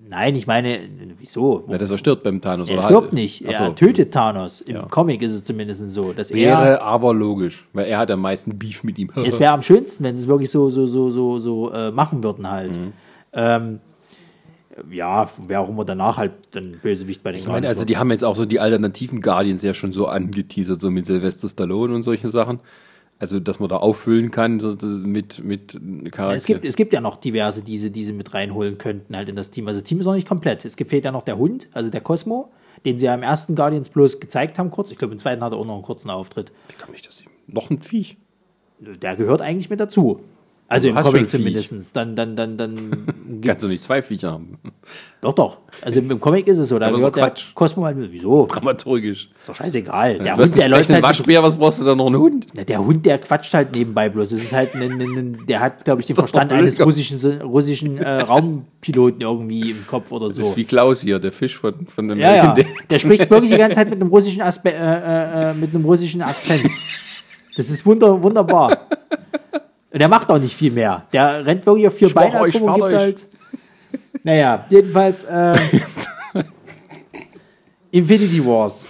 Nein, 0.07 0.35
ich 0.35 0.45
meine, 0.45 0.79
wieso? 1.17 1.63
Weil 1.67 1.77
das 1.79 1.97
stirbt 1.99 2.23
beim 2.23 2.39
Thanos. 2.41 2.69
Er 2.69 2.77
oder 2.77 2.83
stirbt 2.87 3.03
halt- 3.05 3.13
nicht, 3.13 3.43
Ach 3.49 3.55
so. 3.55 3.63
er 3.63 3.75
tötet 3.75 4.13
Thanos. 4.13 4.61
Im 4.61 4.75
Ja. 4.75 4.81
Comic 4.83 5.21
ist 5.21 5.33
es 5.33 5.43
zumindest 5.43 5.87
so, 5.89 6.13
dass 6.13 6.29
er. 6.31 6.37
Wäre 6.37 6.81
aber 6.81 7.13
logisch, 7.13 7.67
weil 7.73 7.85
er 7.87 7.97
hat 7.99 8.11
am 8.11 8.21
meisten 8.21 8.57
Beef 8.57 8.83
mit 8.83 8.99
ihm. 8.99 9.09
Es 9.25 9.39
wäre 9.39 9.51
am 9.53 9.61
schönsten, 9.61 10.03
wenn 10.03 10.15
sie 10.15 10.23
es 10.23 10.27
wirklich 10.27 10.51
so, 10.51 10.69
so, 10.69 10.85
so, 10.87 11.09
so, 11.11 11.39
so 11.39 11.71
äh, 11.71 11.91
machen 11.91 12.23
würden 12.23 12.49
halt. 12.49 12.77
Mhm. 12.77 12.93
Ähm, 13.33 13.79
ja, 14.91 15.29
wer 15.47 15.61
auch 15.61 15.69
immer 15.69 15.85
danach 15.85 16.17
halt 16.17 16.33
dann 16.51 16.77
Bösewicht 16.83 17.23
bei 17.23 17.31
den 17.31 17.39
Ich 17.41 17.47
meine, 17.47 17.67
also 17.67 17.85
die 17.85 17.97
haben 17.97 18.11
jetzt 18.11 18.23
auch 18.25 18.35
so 18.35 18.45
die 18.45 18.59
alternativen 18.59 19.21
Guardians 19.21 19.61
ja 19.63 19.73
schon 19.73 19.93
so 19.93 20.07
angeteasert, 20.07 20.81
so 20.81 20.91
mit 20.91 21.05
Sylvester 21.05 21.47
Stallone 21.47 21.95
und 21.95 22.03
solche 22.03 22.27
Sachen. 22.29 22.59
Also, 23.17 23.39
dass 23.39 23.59
man 23.59 23.69
da 23.69 23.77
auffüllen 23.77 24.29
kann 24.29 24.59
so, 24.59 24.75
das 24.75 24.89
mit, 24.89 25.43
mit 25.43 25.71
Charakteren. 25.71 26.35
es, 26.35 26.45
gibt, 26.45 26.65
es 26.65 26.75
gibt 26.75 26.91
ja 26.91 26.99
noch 26.99 27.15
diverse, 27.15 27.61
die 27.61 27.77
sie, 27.77 27.89
die 27.89 28.03
sie 28.03 28.11
mit 28.11 28.33
reinholen 28.33 28.77
könnten 28.77 29.15
halt 29.15 29.29
in 29.29 29.37
das 29.37 29.51
Team. 29.51 29.67
Also 29.67 29.79
das 29.79 29.87
Team 29.87 29.99
ist 29.99 30.05
noch 30.05 30.15
nicht 30.15 30.27
komplett. 30.27 30.65
Es 30.65 30.75
fehlt 30.75 31.05
ja 31.05 31.11
noch 31.11 31.21
der 31.21 31.37
Hund, 31.37 31.69
also 31.71 31.89
der 31.89 32.01
Cosmo, 32.01 32.51
den 32.83 32.97
sie 32.97 33.05
ja 33.05 33.13
im 33.13 33.23
ersten 33.23 33.55
Guardians 33.55 33.87
bloß 33.89 34.19
gezeigt 34.19 34.59
haben 34.59 34.69
kurz. 34.69 34.91
Ich 34.91 34.97
glaube, 34.97 35.13
im 35.13 35.17
zweiten 35.17 35.41
hat 35.43 35.53
er 35.53 35.57
auch 35.57 35.65
noch 35.65 35.75
einen 35.75 35.83
kurzen 35.83 36.09
Auftritt. 36.09 36.51
Ich 36.69 36.77
glaube 36.77 36.91
nicht, 36.91 37.07
dass 37.07 37.17
sie. 37.17 37.25
Noch 37.47 37.69
ein 37.69 37.81
Viech. 37.81 38.17
Der 38.79 39.15
gehört 39.15 39.41
eigentlich 39.41 39.69
mit 39.69 39.79
dazu. 39.79 40.19
Also 40.67 40.89
Du 40.89 40.95
im 40.97 41.01
Comic 41.03 41.29
zumindest. 41.29 41.95
Dann, 41.95 42.15
dann, 42.15 42.35
dann, 42.35 42.57
dann 42.57 42.75
Kannst 43.05 43.41
gibt's, 43.41 43.63
du 43.63 43.69
nicht 43.69 43.83
zwei 43.83 44.01
Viecher 44.01 44.31
haben. 44.31 44.57
Doch, 45.21 45.33
doch. 45.33 45.57
Also 45.81 45.99
im, 46.01 46.19
Comic 46.19 46.45
ist 46.47 46.59
es 46.59 46.69
so. 46.69 46.77
Da 46.77 46.87
Aber 46.87 46.99
so 46.99 47.09
Quatsch. 47.09 47.55
Cosmo 47.55 47.83
halt. 47.83 47.97
Wieso? 48.11 48.45
Dramaturgisch. 48.45 49.29
Ist 49.39 49.49
doch 49.49 49.55
scheißegal. 49.55 50.19
Der 50.19 50.37
Hund, 50.37 50.55
der 50.55 50.69
läuft 50.69 50.89
halt. 50.91 51.01
Waschbär, 51.01 51.41
was 51.41 51.57
brauchst 51.57 51.81
du 51.81 51.83
da 51.83 51.95
noch 51.95 52.05
einen 52.05 52.17
Hund? 52.17 52.45
Na, 52.53 52.63
der 52.63 52.85
Hund, 52.85 53.03
der 53.07 53.17
quatscht 53.17 53.51
halt 53.55 53.73
nebenbei 53.73 54.09
bloß. 54.09 54.31
Es 54.33 54.43
ist 54.43 54.53
halt 54.53 54.75
ein, 54.75 54.83
ein, 54.83 55.01
ein, 55.01 55.45
der 55.47 55.61
hat, 55.61 55.83
glaube 55.83 56.01
ich, 56.01 56.07
den 56.07 56.15
Verstand 56.15 56.51
eines 56.51 56.79
russischen, 56.79 57.41
russischen 57.41 57.97
äh, 57.97 58.21
Raumpiloten 58.21 59.21
irgendwie 59.21 59.71
im 59.71 59.87
Kopf 59.87 60.11
oder 60.11 60.27
Das 60.27 60.37
ist 60.37 60.45
so. 60.45 60.55
wie 60.55 60.65
Klaus 60.65 61.01
hier, 61.01 61.17
der 61.17 61.31
Fisch 61.31 61.57
von, 61.57 61.87
von 61.87 62.07
dem 62.07 62.19
Ja, 62.19 62.35
ja. 62.35 62.55
Der 62.91 62.99
spricht 62.99 63.27
wirklich 63.27 63.51
die 63.51 63.57
ganze 63.57 63.77
Zeit 63.77 63.89
mit 63.89 63.99
einem 63.99 64.09
russischen 64.09 64.43
Aspe 64.43 64.73
äh, 64.73 64.75
äh, 64.75 65.49
äh, 65.49 65.53
mit 65.55 65.73
einem 65.73 65.85
russischen 65.85 66.21
Akzent. 66.21 66.69
Das 67.57 67.67
ist 67.67 67.83
wunder, 67.83 68.21
wunderbar. 68.21 68.77
Und 69.95 69.99
der 69.99 70.09
macht 70.09 70.29
auch 70.29 70.39
nicht 70.39 70.53
viel 70.53 70.73
mehr. 70.73 71.05
Der 71.13 71.45
rennt 71.45 71.65
wirklich 71.65 71.87
auf 71.87 71.93
vier 71.93 72.09
Beine 72.09 72.41
euch 72.41 72.59
rum 72.59 72.63
und 72.63 72.73
gibt 72.73 72.89
fertig. 72.89 72.99
halt. 72.99 73.27
Naja, 74.25 74.65
jedenfalls 74.69 75.23
äh, 75.23 75.55
Infinity 77.91 78.45
Wars. 78.45 78.85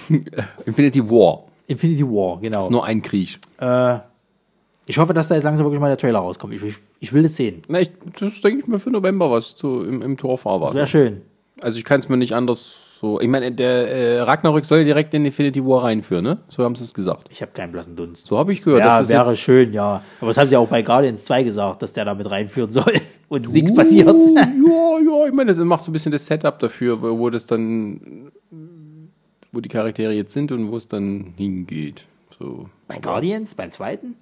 Infinity 0.65 1.07
War. 1.07 1.43
Infinity 1.67 2.03
War, 2.03 2.41
genau. 2.41 2.63
ist 2.63 2.71
nur 2.71 2.83
ein 2.83 3.03
Krieg. 3.03 3.37
Äh, 3.59 3.99
ich 4.87 4.97
hoffe, 4.97 5.13
dass 5.13 5.27
da 5.27 5.35
jetzt 5.35 5.43
langsam 5.43 5.67
wirklich 5.67 5.79
mal 5.79 5.89
der 5.89 5.99
Trailer 5.99 6.17
rauskommt. 6.17 6.55
Ich, 6.55 6.63
ich, 6.63 6.77
ich 6.99 7.13
will 7.13 7.21
das 7.21 7.35
sehen. 7.35 7.61
Na, 7.67 7.81
ich, 7.81 7.91
das 8.19 8.41
denke 8.41 8.61
ich 8.61 8.67
mir 8.67 8.79
für 8.79 8.89
November 8.89 9.29
was 9.29 9.55
zu, 9.55 9.83
im, 9.83 10.01
im 10.01 10.17
Torfahrwasser. 10.17 10.73
Wäre 10.73 10.87
schön. 10.87 11.21
Also 11.61 11.77
ich 11.77 11.85
kann 11.85 11.99
es 11.99 12.09
mir 12.09 12.17
nicht 12.17 12.33
anders 12.33 12.84
so. 13.05 13.21
Ich 13.21 13.27
meine, 13.27 13.51
der 13.51 13.87
äh, 13.87 14.21
Ragnarök 14.21 14.65
soll 14.65 14.83
direkt 14.83 15.13
in 15.13 15.25
Infinity 15.25 15.63
War 15.63 15.83
reinführen, 15.83 16.23
ne? 16.23 16.39
So 16.49 16.63
haben 16.63 16.73
sie 16.73 16.83
es 16.83 16.93
gesagt. 16.93 17.27
Ich 17.29 17.39
habe 17.41 17.51
keinen 17.51 17.71
blassen 17.71 17.95
Dunst. 17.95 18.25
So 18.25 18.37
habe 18.39 18.51
ich 18.51 18.63
gehört. 18.63 18.79
Ja, 18.79 18.99
das 18.99 19.09
wäre 19.09 19.29
jetzt, 19.29 19.39
schön, 19.39 19.73
ja. 19.73 20.01
Aber 20.19 20.29
das 20.29 20.37
haben 20.39 20.47
sie 20.47 20.57
auch 20.57 20.67
bei 20.67 20.81
Guardians 20.81 21.23
2 21.25 21.43
gesagt, 21.43 21.83
dass 21.83 21.93
der 21.93 22.05
da 22.05 22.15
mit 22.15 22.29
reinführen 22.29 22.71
soll 22.71 22.93
und 23.29 23.51
nichts 23.53 23.75
passiert. 23.75 24.07
Uh, 24.07 24.35
ja, 24.35 24.99
ja, 24.99 25.27
ich 25.27 25.33
meine, 25.33 25.53
das 25.53 25.59
macht 25.59 25.83
so 25.83 25.91
ein 25.91 25.93
bisschen 25.93 26.11
das 26.11 26.25
Setup 26.25 26.57
dafür, 26.57 26.99
wo, 26.99 27.29
das 27.29 27.45
dann, 27.45 28.31
wo 29.51 29.59
die 29.61 29.69
Charaktere 29.69 30.13
jetzt 30.13 30.33
sind 30.33 30.51
und 30.51 30.71
wo 30.71 30.77
es 30.77 30.87
dann 30.87 31.35
hingeht. 31.37 32.05
So. 32.39 32.69
Bei 32.87 32.95
Aber- 32.95 33.03
Guardians, 33.03 33.53
beim 33.53 33.69
zweiten? 33.69 34.15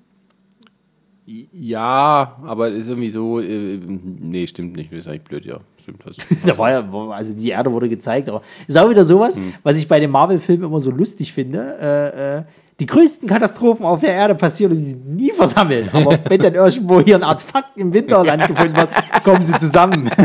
Ja, 1.25 2.37
aber 2.43 2.67
ist 2.69 2.89
irgendwie 2.89 3.09
so, 3.09 3.39
äh, 3.39 3.77
nee, 3.77 4.45
stimmt 4.45 4.75
nicht, 4.75 4.91
das 4.91 4.99
ist 4.99 5.07
eigentlich 5.07 5.21
blöd, 5.21 5.45
ja. 5.45 5.61
Stimmt, 5.83 6.03
hast 6.07 6.21
du. 6.29 6.35
Da 6.47 6.57
war 6.57 6.71
ja, 6.71 6.83
also 7.11 7.33
die 7.33 7.49
Erde 7.49 7.71
wurde 7.71 7.89
gezeigt, 7.89 8.29
aber 8.29 8.41
ist 8.67 8.77
auch 8.77 8.89
wieder 8.89 9.05
sowas, 9.05 9.35
Hm. 9.35 9.53
was 9.63 9.77
ich 9.77 9.87
bei 9.87 9.99
den 9.99 10.11
Marvel-Filmen 10.11 10.65
immer 10.65 10.79
so 10.79 10.91
lustig 10.91 11.33
finde. 11.33 11.77
Äh, 11.79 12.37
äh, 12.39 12.43
die 12.79 12.85
größten 12.85 13.27
Katastrophen 13.29 13.85
auf 13.85 13.99
der 13.99 14.13
Erde 14.13 14.35
passieren 14.35 14.71
und 14.71 14.79
die 14.79 14.85
sind 14.85 15.15
nie 15.15 15.31
versammeln. 15.31 15.89
Aber 15.93 16.17
wenn 16.29 16.41
dann 16.41 16.55
irgendwo 16.55 17.01
hier 17.01 17.15
ein 17.15 17.23
Artefakt 17.23 17.77
im 17.77 17.93
Winterland 17.93 18.47
gefunden 18.47 18.75
wird, 18.75 18.89
kommen 19.23 19.41
sie 19.41 19.57
zusammen. 19.59 20.09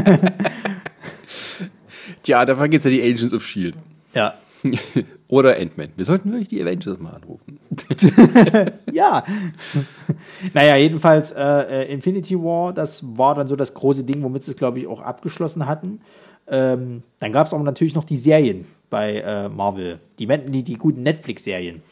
Tja, 2.22 2.44
dafür 2.44 2.68
gibt's 2.68 2.84
ja 2.84 2.90
die 2.90 3.02
Agents 3.02 3.32
of 3.34 3.42
S.H.I.E.L.D. 3.44 3.76
ja. 4.14 4.34
Oder 5.28 5.56
Ant-Man. 5.58 5.90
Wir 5.96 6.06
sollten 6.06 6.30
wirklich 6.30 6.48
die 6.48 6.62
Avengers 6.62 6.98
mal 6.98 7.12
anrufen. 7.12 7.58
Ja. 8.92 9.24
naja, 10.54 10.76
jedenfalls 10.76 11.32
äh, 11.32 11.42
äh, 11.42 11.92
Infinity 11.92 12.36
War, 12.36 12.72
das 12.72 13.04
war 13.16 13.34
dann 13.34 13.46
so 13.46 13.54
das 13.54 13.74
große 13.74 14.04
Ding, 14.04 14.22
womit 14.22 14.44
sie 14.44 14.52
es, 14.52 14.56
glaube 14.56 14.78
ich, 14.78 14.86
auch 14.86 15.00
abgeschlossen 15.00 15.66
hatten. 15.66 16.00
Ähm, 16.48 17.02
dann 17.20 17.32
gab 17.32 17.46
es 17.46 17.52
aber 17.52 17.62
natürlich 17.62 17.94
noch 17.94 18.04
die 18.04 18.16
Serien 18.16 18.64
bei 18.88 19.20
äh, 19.20 19.48
Marvel, 19.50 20.00
die, 20.18 20.26
die, 20.26 20.62
die 20.62 20.74
guten 20.74 21.02
Netflix-Serien. 21.02 21.82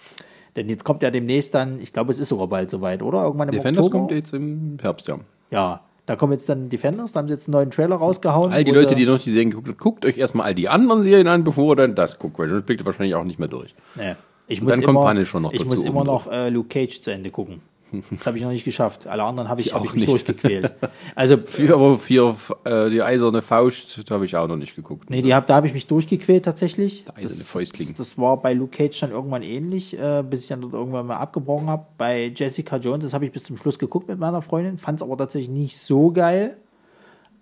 Denn 0.57 0.71
jetzt 0.71 0.85
kommt 0.85 1.03
ja 1.03 1.11
demnächst 1.11 1.55
dann, 1.55 1.81
ich 1.81 1.93
glaube, 1.93 2.11
es 2.11 2.19
ist 2.19 2.31
sogar 2.31 2.49
bald 2.49 2.71
soweit, 2.71 3.03
oder? 3.03 3.23
Irgendwann 3.25 3.49
im 3.49 3.55
Defenders 3.57 3.85
Oktober. 3.85 4.07
kommt 4.07 4.13
jetzt 4.13 4.33
im 4.33 4.79
Herbst, 4.81 5.07
ja. 5.09 5.19
Ja, 5.51 5.83
da 6.07 6.15
kommen 6.17 6.33
jetzt 6.33 6.49
dann 6.49 6.69
Defenders, 6.69 7.13
da 7.13 7.19
haben 7.19 7.29
sie 7.29 7.35
jetzt 7.35 7.49
einen 7.49 7.53
neuen 7.53 7.71
Trailer 7.71 7.97
rausgehauen. 7.97 8.53
All 8.53 8.65
die 8.65 8.71
Leute, 8.71 8.95
die 8.95 9.07
noch 9.07 9.21
die 9.21 9.31
Serien 9.31 9.51
geguckt 9.51 9.69
haben, 9.69 9.77
guckt 9.77 10.05
euch 10.07 10.19
erstmal 10.19 10.47
all 10.47 10.55
die 10.55 10.69
anderen 10.69 11.03
Serien 11.03 11.27
an, 11.27 11.43
bevor 11.43 11.73
ihr 11.73 11.77
dann 11.77 11.95
das 11.97 12.19
guckt, 12.19 12.39
weil 12.39 12.49
sonst 12.49 12.65
blickt 12.65 12.81
ihr 12.81 12.87
wahrscheinlich 12.87 13.17
auch 13.17 13.25
nicht 13.25 13.39
mehr 13.41 13.49
durch. 13.49 13.75
Nee. 13.97 14.15
Ich 14.49 14.63
muss 14.63 14.73
dann 14.73 14.83
kommt 14.83 14.99
immer, 14.99 15.07
Punisher 15.09 15.41
noch 15.41 15.53
Ich 15.53 15.65
muss 15.65 15.83
immer 15.83 16.05
noch 16.05 16.31
äh, 16.31 16.49
Luke 16.51 16.69
Cage 16.69 17.01
zu 17.01 17.11
Ende 17.11 17.31
gucken. 17.31 17.61
Das 18.11 18.27
habe 18.27 18.37
ich 18.37 18.43
noch 18.43 18.51
nicht 18.51 18.65
geschafft. 18.65 19.07
Alle 19.07 19.23
anderen 19.23 19.49
habe 19.49 19.61
ich, 19.61 19.69
Ich 19.69 19.73
hab 19.75 19.81
auch 19.83 19.87
ich 19.87 19.95
nicht. 19.95 20.11
durchgequält. 20.13 20.73
Also, 21.15 21.37
Für, 21.47 21.99
für 21.99 22.37
äh, 22.65 22.91
die 22.91 23.01
eiserne 23.03 23.43
Faust 23.43 24.03
habe 24.11 24.25
ich 24.25 24.37
auch 24.37 24.49
noch 24.49 24.57
nicht 24.57 24.75
geguckt. 24.77 25.09
nee, 25.09 25.23
die 25.23 25.35
hab, 25.35 25.47
da 25.47 25.55
habe 25.57 25.67
ich 25.69 25.73
mich 25.73 25.87
durchgequält 25.87 26.45
tatsächlich. 26.45 27.05
eiserne 27.15 27.39
Das, 27.39 27.43
Fäustling. 27.47 27.89
das, 27.89 27.97
das 27.97 28.19
war 28.19 28.37
bei 28.39 28.53
Luke 28.55 28.77
Cage 28.77 28.99
dann 29.01 29.13
irgendwann 29.13 29.43
ähnlich, 29.43 29.97
äh, 29.99 30.23
bis 30.29 30.43
ich 30.43 30.49
dann 30.49 30.61
dort 30.63 30.73
irgendwann 30.75 31.07
mal 31.07 31.17
abgebrochen 31.17 31.69
habe. 31.69 31.87
Bei 31.97 32.33
Jessica 32.35 32.77
Jones, 32.79 33.05
das 33.05 33.15
habe 33.15 33.25
ich 33.25 33.33
bis 33.33 33.45
zum 33.45 33.57
Schluss 33.57 33.79
geguckt 33.79 34.09
mit 34.09 34.19
meiner 34.19 34.43
Freundin, 34.43 34.79
fand 34.79 35.01
es 35.01 35.03
aber 35.07 35.17
tatsächlich 35.17 35.51
nicht 35.51 35.79
so 35.79 36.11
geil. 36.11 36.57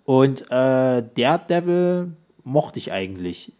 Und 0.05 0.41
äh, 0.51 1.03
Daredevil 1.17 2.13
mochte 2.43 2.77
ich 2.79 2.91
eigentlich. 2.91 3.51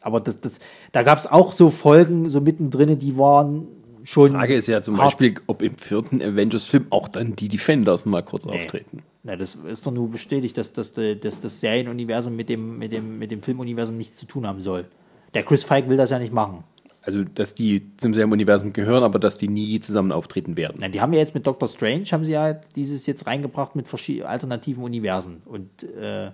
Aber 0.00 0.20
das, 0.20 0.40
das, 0.40 0.60
da 0.92 1.02
gab 1.02 1.18
es 1.18 1.26
auch 1.26 1.52
so 1.52 1.70
Folgen 1.70 2.28
so 2.28 2.40
mittendrin, 2.40 2.98
die 2.98 3.18
waren 3.18 3.66
schon. 4.04 4.30
Die 4.30 4.36
Frage 4.36 4.54
ist 4.54 4.68
ja 4.68 4.82
zum 4.82 4.98
hart. 4.98 5.18
Beispiel, 5.18 5.34
ob 5.46 5.62
im 5.62 5.76
vierten 5.76 6.22
Avengers-Film 6.22 6.86
auch 6.90 7.08
dann 7.08 7.36
die 7.36 7.48
Defenders 7.48 8.04
mal 8.04 8.22
kurz 8.22 8.46
auftreten. 8.46 9.02
Na, 9.22 9.36
das 9.36 9.54
ist 9.54 9.86
doch 9.86 9.92
nur 9.92 10.10
bestätigt, 10.10 10.58
dass, 10.58 10.72
dass, 10.72 10.92
dass, 10.92 11.20
dass 11.20 11.40
das 11.40 11.60
Serienuniversum 11.60 12.34
mit 12.34 12.48
dem, 12.48 12.78
mit, 12.78 12.92
dem, 12.92 13.18
mit 13.18 13.30
dem 13.30 13.42
Filmuniversum 13.42 13.96
nichts 13.96 14.18
zu 14.18 14.26
tun 14.26 14.46
haben 14.46 14.60
soll. 14.60 14.86
Der 15.34 15.44
Chris 15.44 15.64
Feige 15.64 15.88
will 15.88 15.96
das 15.96 16.10
ja 16.10 16.18
nicht 16.18 16.32
machen. 16.32 16.64
Also, 17.04 17.24
dass 17.24 17.54
die 17.54 17.96
zum 17.96 18.14
selben 18.14 18.30
Universum 18.32 18.72
gehören, 18.72 19.02
aber 19.02 19.18
dass 19.18 19.36
die 19.36 19.48
nie 19.48 19.80
zusammen 19.80 20.12
auftreten 20.12 20.56
werden. 20.56 20.76
Na, 20.80 20.88
die 20.88 21.00
haben 21.00 21.12
ja 21.12 21.18
jetzt 21.18 21.34
mit 21.34 21.46
Doctor 21.46 21.68
Strange, 21.68 22.04
haben 22.12 22.24
sie 22.24 22.32
ja 22.32 22.52
dieses 22.52 23.06
jetzt 23.06 23.26
reingebracht 23.26 23.74
mit 23.74 23.88
verschiedenen 23.88 24.28
alternativen 24.28 24.84
Universen. 24.84 25.42
Und 25.44 25.82
äh, 25.82 26.30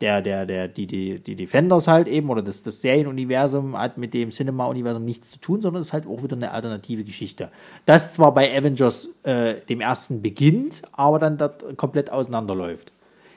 der, 0.00 0.22
der, 0.22 0.46
der, 0.46 0.68
die, 0.68 0.86
die, 0.86 1.20
die 1.20 1.36
Defenders 1.36 1.86
halt 1.86 2.08
eben, 2.08 2.30
oder 2.30 2.42
das, 2.42 2.62
das 2.62 2.80
Serienuniversum 2.80 3.76
hat 3.76 3.98
mit 3.98 4.14
dem 4.14 4.30
Cinema-Universum 4.30 5.04
nichts 5.04 5.30
zu 5.30 5.38
tun, 5.38 5.60
sondern 5.60 5.82
ist 5.82 5.92
halt 5.92 6.06
auch 6.06 6.22
wieder 6.22 6.36
eine 6.36 6.52
alternative 6.52 7.04
Geschichte. 7.04 7.50
Das 7.84 8.14
zwar 8.14 8.32
bei 8.32 8.56
Avengers 8.56 9.08
äh, 9.24 9.56
dem 9.68 9.80
ersten 9.80 10.22
beginnt, 10.22 10.82
aber 10.92 11.18
dann 11.18 11.36
dort 11.36 11.76
komplett 11.76 12.10
auseinanderläuft. 12.10 12.92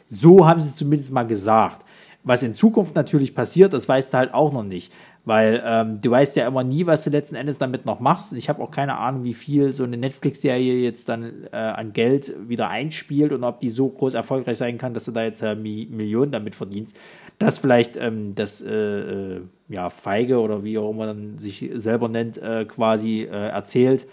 So 0.06 0.48
haben 0.48 0.60
sie 0.60 0.74
zumindest 0.74 1.12
mal 1.12 1.28
gesagt. 1.28 1.86
Was 2.24 2.42
in 2.42 2.54
Zukunft 2.54 2.96
natürlich 2.96 3.36
passiert, 3.36 3.74
das 3.74 3.90
weißt 3.90 4.14
du 4.14 4.18
halt 4.18 4.34
auch 4.34 4.54
noch 4.54 4.64
nicht. 4.64 4.94
Weil 5.26 5.64
ähm, 5.66 6.02
du 6.02 6.12
weißt 6.12 6.36
ja 6.36 6.46
immer 6.48 6.66
nie, 6.66 6.86
was 6.86 7.06
du 7.06 7.10
letzten 7.10 7.36
Endes 7.36 7.58
damit 7.58 7.86
noch 7.86 8.02
machst. 8.02 8.34
Ich 8.34 8.50
habe 8.50 8.62
auch 8.62 8.72
keine 8.72 8.98
Ahnung, 8.98 9.24
wie 9.24 9.34
viel 9.34 9.72
so 9.72 9.86
eine 9.86 9.96
Netflix-Serie 9.96 10.82
jetzt 10.82 11.08
dann 11.08 11.46
äh, 11.54 11.56
an 11.56 11.94
Geld 11.94 12.34
wieder 12.50 12.70
einspielt 12.70 13.32
und 13.32 13.46
ob 13.46 13.62
die 13.62 13.70
so 13.70 13.88
groß 13.88 14.16
erfolgreich 14.16 14.58
sein 14.58 14.78
kann, 14.78 14.94
dass 14.94 15.06
du 15.06 15.12
da 15.12 15.24
jetzt 15.24 15.42
äh, 15.42 15.56
Mi 15.56 15.88
Millionen 15.90 16.34
damit 16.34 16.56
verdienst. 16.56 16.98
Dass 17.40 17.58
vielleicht 17.58 17.96
ähm, 17.96 18.36
das 18.36 18.62
äh, 18.62 18.74
äh, 18.74 19.42
ja, 19.70 19.90
Feige 19.90 20.40
oder 20.40 20.66
wie 20.66 20.78
auch 20.78 20.92
immer 20.92 21.06
dann 21.06 21.40
sich 21.40 21.72
selber 21.76 22.10
nennt, 22.10 22.38
äh, 22.38 22.66
quasi 22.66 23.22
äh, 23.22 23.48
erzählt, 23.48 24.06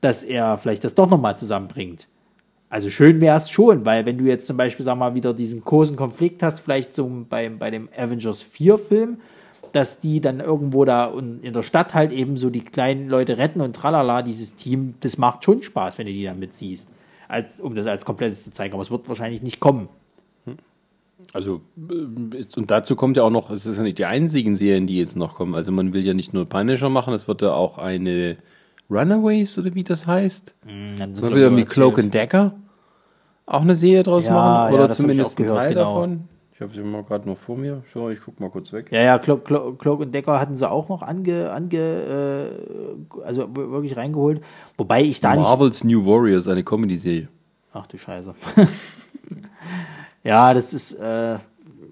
dass 0.00 0.22
er 0.22 0.58
vielleicht 0.58 0.84
das 0.84 0.94
doch 0.94 1.10
nochmal 1.10 1.36
zusammenbringt. 1.36 2.06
Also 2.68 2.88
schön 2.88 3.20
wäre 3.20 3.36
es 3.36 3.50
schon, 3.50 3.84
weil 3.84 4.06
wenn 4.06 4.16
du 4.16 4.24
jetzt 4.24 4.46
zum 4.46 4.56
Beispiel, 4.56 4.84
sag 4.84 4.96
mal, 4.96 5.14
wieder 5.14 5.34
diesen 5.34 5.62
großen 5.62 5.96
Konflikt 5.96 6.42
hast, 6.42 6.60
vielleicht 6.60 6.94
so 6.94 7.10
bei, 7.28 7.48
bei 7.48 7.70
dem 7.70 7.88
Avengers 7.94 8.42
4 8.42 8.78
Film, 8.78 9.18
dass 9.72 10.00
die 10.00 10.20
dann 10.20 10.40
irgendwo 10.40 10.84
da 10.84 11.12
in 11.12 11.52
der 11.52 11.62
Stadt 11.62 11.94
halt 11.94 12.12
eben 12.12 12.36
so 12.36 12.50
die 12.50 12.60
kleinen 12.60 13.08
Leute 13.08 13.38
retten 13.38 13.60
und 13.60 13.74
tralala, 13.74 14.22
dieses 14.22 14.54
Team, 14.54 14.94
das 15.00 15.18
macht 15.18 15.44
schon 15.44 15.62
Spaß, 15.62 15.98
wenn 15.98 16.06
du 16.06 16.12
die 16.12 16.24
damit 16.24 16.54
siehst, 16.54 16.90
als, 17.28 17.60
um 17.60 17.74
das 17.74 17.86
als 17.86 18.04
komplettes 18.04 18.44
zu 18.44 18.52
zeigen. 18.52 18.74
Aber 18.74 18.82
es 18.82 18.90
wird 18.90 19.08
wahrscheinlich 19.08 19.42
nicht 19.42 19.60
kommen. 19.60 19.88
Also, 21.32 21.60
äh, 21.76 22.44
und 22.56 22.70
dazu 22.70 22.96
kommt 22.96 23.16
ja 23.16 23.22
auch 23.22 23.30
noch, 23.30 23.50
es 23.50 23.64
ist 23.64 23.76
ja 23.76 23.82
nicht 23.82 23.98
die 23.98 24.04
einzigen 24.04 24.56
Serien, 24.56 24.86
die 24.86 24.98
jetzt 24.98 25.16
noch 25.16 25.34
kommen. 25.34 25.54
Also, 25.54 25.72
man 25.72 25.92
will 25.92 26.04
ja 26.04 26.14
nicht 26.14 26.34
nur 26.34 26.44
Punisher 26.46 26.88
machen, 26.88 27.14
es 27.14 27.28
wird 27.28 27.42
ja 27.42 27.52
auch 27.52 27.78
eine 27.78 28.36
Runaways 28.90 29.58
oder 29.58 29.74
wie 29.74 29.84
das 29.84 30.06
heißt. 30.06 30.54
Mm, 30.66 30.96
man 30.98 31.22
will 31.22 31.42
ja 31.42 31.50
mit 31.50 31.68
Cloak 31.68 31.98
and 31.98 32.14
Dagger 32.14 32.54
auch 33.46 33.62
eine 33.62 33.74
Serie 33.74 34.02
draus 34.02 34.26
Ja, 34.26 34.32
machen 34.32 34.72
ja, 34.72 34.74
oder 34.74 34.84
hab 34.84 34.92
zumindest 34.92 35.32
ich 35.32 35.36
auch 35.36 35.40
ein 35.40 35.46
gehört, 35.46 35.62
Teil 35.62 35.74
genau. 35.74 35.94
davon. 35.94 36.28
Ich 36.62 36.68
habe 36.68 36.74
sie 36.74 36.88
mal 36.88 37.02
gerade 37.02 37.28
noch 37.28 37.38
vor 37.38 37.56
mir. 37.56 37.82
Schau, 37.92 38.10
ich 38.10 38.20
guck 38.24 38.38
mal 38.38 38.48
kurz 38.48 38.72
weg. 38.72 38.86
Ja, 38.92 39.02
ja, 39.02 39.18
Cloak, 39.18 39.44
Cloak, 39.44 39.80
Cloak 39.80 40.00
und 40.00 40.14
Decker 40.14 40.38
hatten 40.38 40.54
sie 40.54 40.70
auch 40.70 40.88
noch 40.88 41.02
ange, 41.02 41.50
ange 41.50 41.76
äh, 41.76 43.24
also 43.24 43.48
wirklich 43.56 43.96
reingeholt. 43.96 44.40
Wobei 44.78 45.02
ich 45.02 45.20
da 45.20 45.34
nicht. 45.34 45.42
Marvel's 45.42 45.82
New 45.82 46.06
Warriors, 46.06 46.46
eine 46.46 46.62
Comedy-Serie. 46.62 47.26
Ach 47.72 47.84
du 47.88 47.98
Scheiße. 47.98 48.32
ja, 50.22 50.54
das 50.54 50.72
ist, 50.72 50.92
äh, 51.00 51.38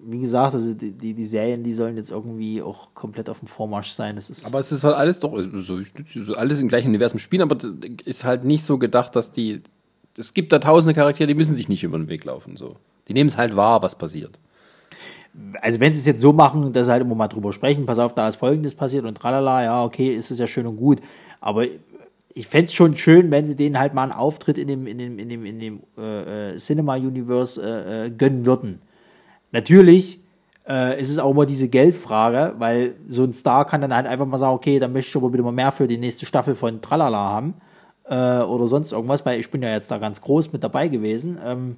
wie 0.04 0.20
gesagt, 0.20 0.54
also 0.54 0.72
die, 0.72 0.92
die, 0.92 1.14
die 1.14 1.24
Serien, 1.24 1.64
die 1.64 1.72
sollen 1.72 1.96
jetzt 1.96 2.12
irgendwie 2.12 2.62
auch 2.62 2.94
komplett 2.94 3.28
auf 3.28 3.40
dem 3.40 3.48
Vormarsch 3.48 3.90
sein. 3.90 4.14
Das 4.14 4.30
ist. 4.30 4.46
Aber 4.46 4.60
es 4.60 4.70
ist 4.70 4.84
halt 4.84 4.94
alles 4.94 5.18
doch 5.18 5.36
so, 5.36 5.80
so 5.82 6.34
alles 6.34 6.60
im 6.60 6.68
gleichen 6.68 6.90
Universum 6.90 7.18
spielen, 7.18 7.42
aber 7.42 7.56
das 7.56 7.72
ist 8.04 8.22
halt 8.22 8.44
nicht 8.44 8.64
so 8.64 8.78
gedacht, 8.78 9.16
dass 9.16 9.32
die. 9.32 9.62
Es 10.16 10.32
gibt 10.32 10.52
da 10.52 10.60
tausende 10.60 10.94
Charaktere, 10.94 11.26
die 11.26 11.34
müssen 11.34 11.56
sich 11.56 11.68
nicht 11.68 11.82
über 11.82 11.98
den 11.98 12.08
Weg 12.08 12.24
laufen. 12.24 12.56
So. 12.56 12.76
Die 13.08 13.14
nehmen 13.14 13.28
es 13.28 13.36
halt 13.36 13.56
wahr, 13.56 13.82
was 13.82 13.98
passiert. 13.98 14.38
Also 15.60 15.80
wenn 15.80 15.94
sie 15.94 16.00
es 16.00 16.06
jetzt 16.06 16.20
so 16.20 16.32
machen, 16.32 16.72
dass 16.72 16.86
sie 16.86 16.92
halt 16.92 17.02
immer 17.02 17.14
mal 17.14 17.28
drüber 17.28 17.52
sprechen, 17.52 17.86
pass 17.86 17.98
auf, 17.98 18.14
da 18.14 18.28
ist 18.28 18.36
folgendes 18.36 18.74
passiert 18.74 19.04
und 19.04 19.16
tralala, 19.16 19.64
ja, 19.64 19.84
okay, 19.84 20.14
ist 20.14 20.30
es 20.30 20.38
ja 20.38 20.46
schön 20.46 20.66
und 20.66 20.76
gut. 20.76 21.00
Aber 21.40 21.64
ich 22.34 22.46
fände 22.46 22.66
es 22.66 22.74
schon 22.74 22.96
schön, 22.96 23.30
wenn 23.30 23.46
sie 23.46 23.56
denen 23.56 23.78
halt 23.78 23.94
mal 23.94 24.04
einen 24.04 24.12
Auftritt 24.12 24.58
in 24.58 24.68
dem, 24.68 24.86
in 24.86 24.98
dem, 24.98 25.18
in 25.18 25.28
dem, 25.28 25.44
in 25.44 25.58
dem 25.58 25.80
äh, 25.98 26.52
äh, 26.52 26.56
Cinema-Universe 26.56 27.60
äh, 27.62 28.06
äh, 28.06 28.10
gönnen 28.10 28.46
würden. 28.46 28.80
Natürlich 29.52 30.20
äh, 30.68 31.00
ist 31.00 31.10
es 31.10 31.18
auch 31.18 31.32
immer 31.32 31.46
diese 31.46 31.68
Geldfrage, 31.68 32.54
weil 32.58 32.94
so 33.08 33.24
ein 33.24 33.34
Star 33.34 33.64
kann 33.64 33.80
dann 33.80 33.94
halt 33.94 34.06
einfach 34.06 34.26
mal 34.26 34.38
sagen, 34.38 34.54
okay, 34.54 34.78
dann 34.78 34.92
möchte 34.92 35.10
ich 35.10 35.16
aber 35.16 35.32
wieder 35.32 35.42
mal 35.42 35.52
mehr 35.52 35.72
für 35.72 35.88
die 35.88 35.98
nächste 35.98 36.26
Staffel 36.26 36.54
von 36.54 36.80
Tralala 36.80 37.18
haben 37.18 37.54
äh, 38.04 38.42
oder 38.42 38.68
sonst 38.68 38.92
irgendwas, 38.92 39.26
weil 39.26 39.40
ich 39.40 39.50
bin 39.50 39.62
ja 39.62 39.70
jetzt 39.70 39.90
da 39.90 39.98
ganz 39.98 40.20
groß 40.20 40.52
mit 40.52 40.62
dabei 40.62 40.88
gewesen. 40.88 41.38
Ähm, 41.44 41.76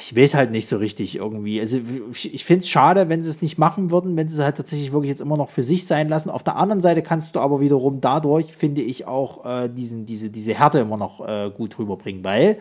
ich 0.00 0.16
weiß 0.16 0.34
halt 0.34 0.50
nicht 0.50 0.68
so 0.68 0.76
richtig 0.76 1.16
irgendwie. 1.16 1.60
Also 1.60 1.78
ich, 2.12 2.44
finde 2.44 2.60
es 2.60 2.68
schade, 2.68 3.08
wenn 3.08 3.22
sie 3.22 3.30
es 3.30 3.42
nicht 3.42 3.56
machen 3.58 3.90
würden, 3.90 4.16
wenn 4.16 4.28
sie 4.28 4.36
es 4.38 4.42
halt 4.44 4.56
tatsächlich 4.56 4.92
wirklich 4.92 5.10
jetzt 5.10 5.20
immer 5.20 5.36
noch 5.36 5.50
für 5.50 5.62
sich 5.62 5.86
sein 5.86 6.08
lassen. 6.08 6.30
Auf 6.30 6.42
der 6.42 6.56
anderen 6.56 6.80
Seite 6.80 7.02
kannst 7.02 7.36
du 7.36 7.40
aber 7.40 7.60
wiederum 7.60 8.00
dadurch, 8.00 8.52
finde 8.52 8.82
ich, 8.82 9.06
auch 9.06 9.44
äh, 9.44 9.68
diesen, 9.68 10.06
diese, 10.06 10.30
diese 10.30 10.54
Härte 10.54 10.80
immer 10.80 10.96
noch 10.96 11.26
äh, 11.26 11.50
gut 11.54 11.78
rüberbringen, 11.78 12.24
weil 12.24 12.58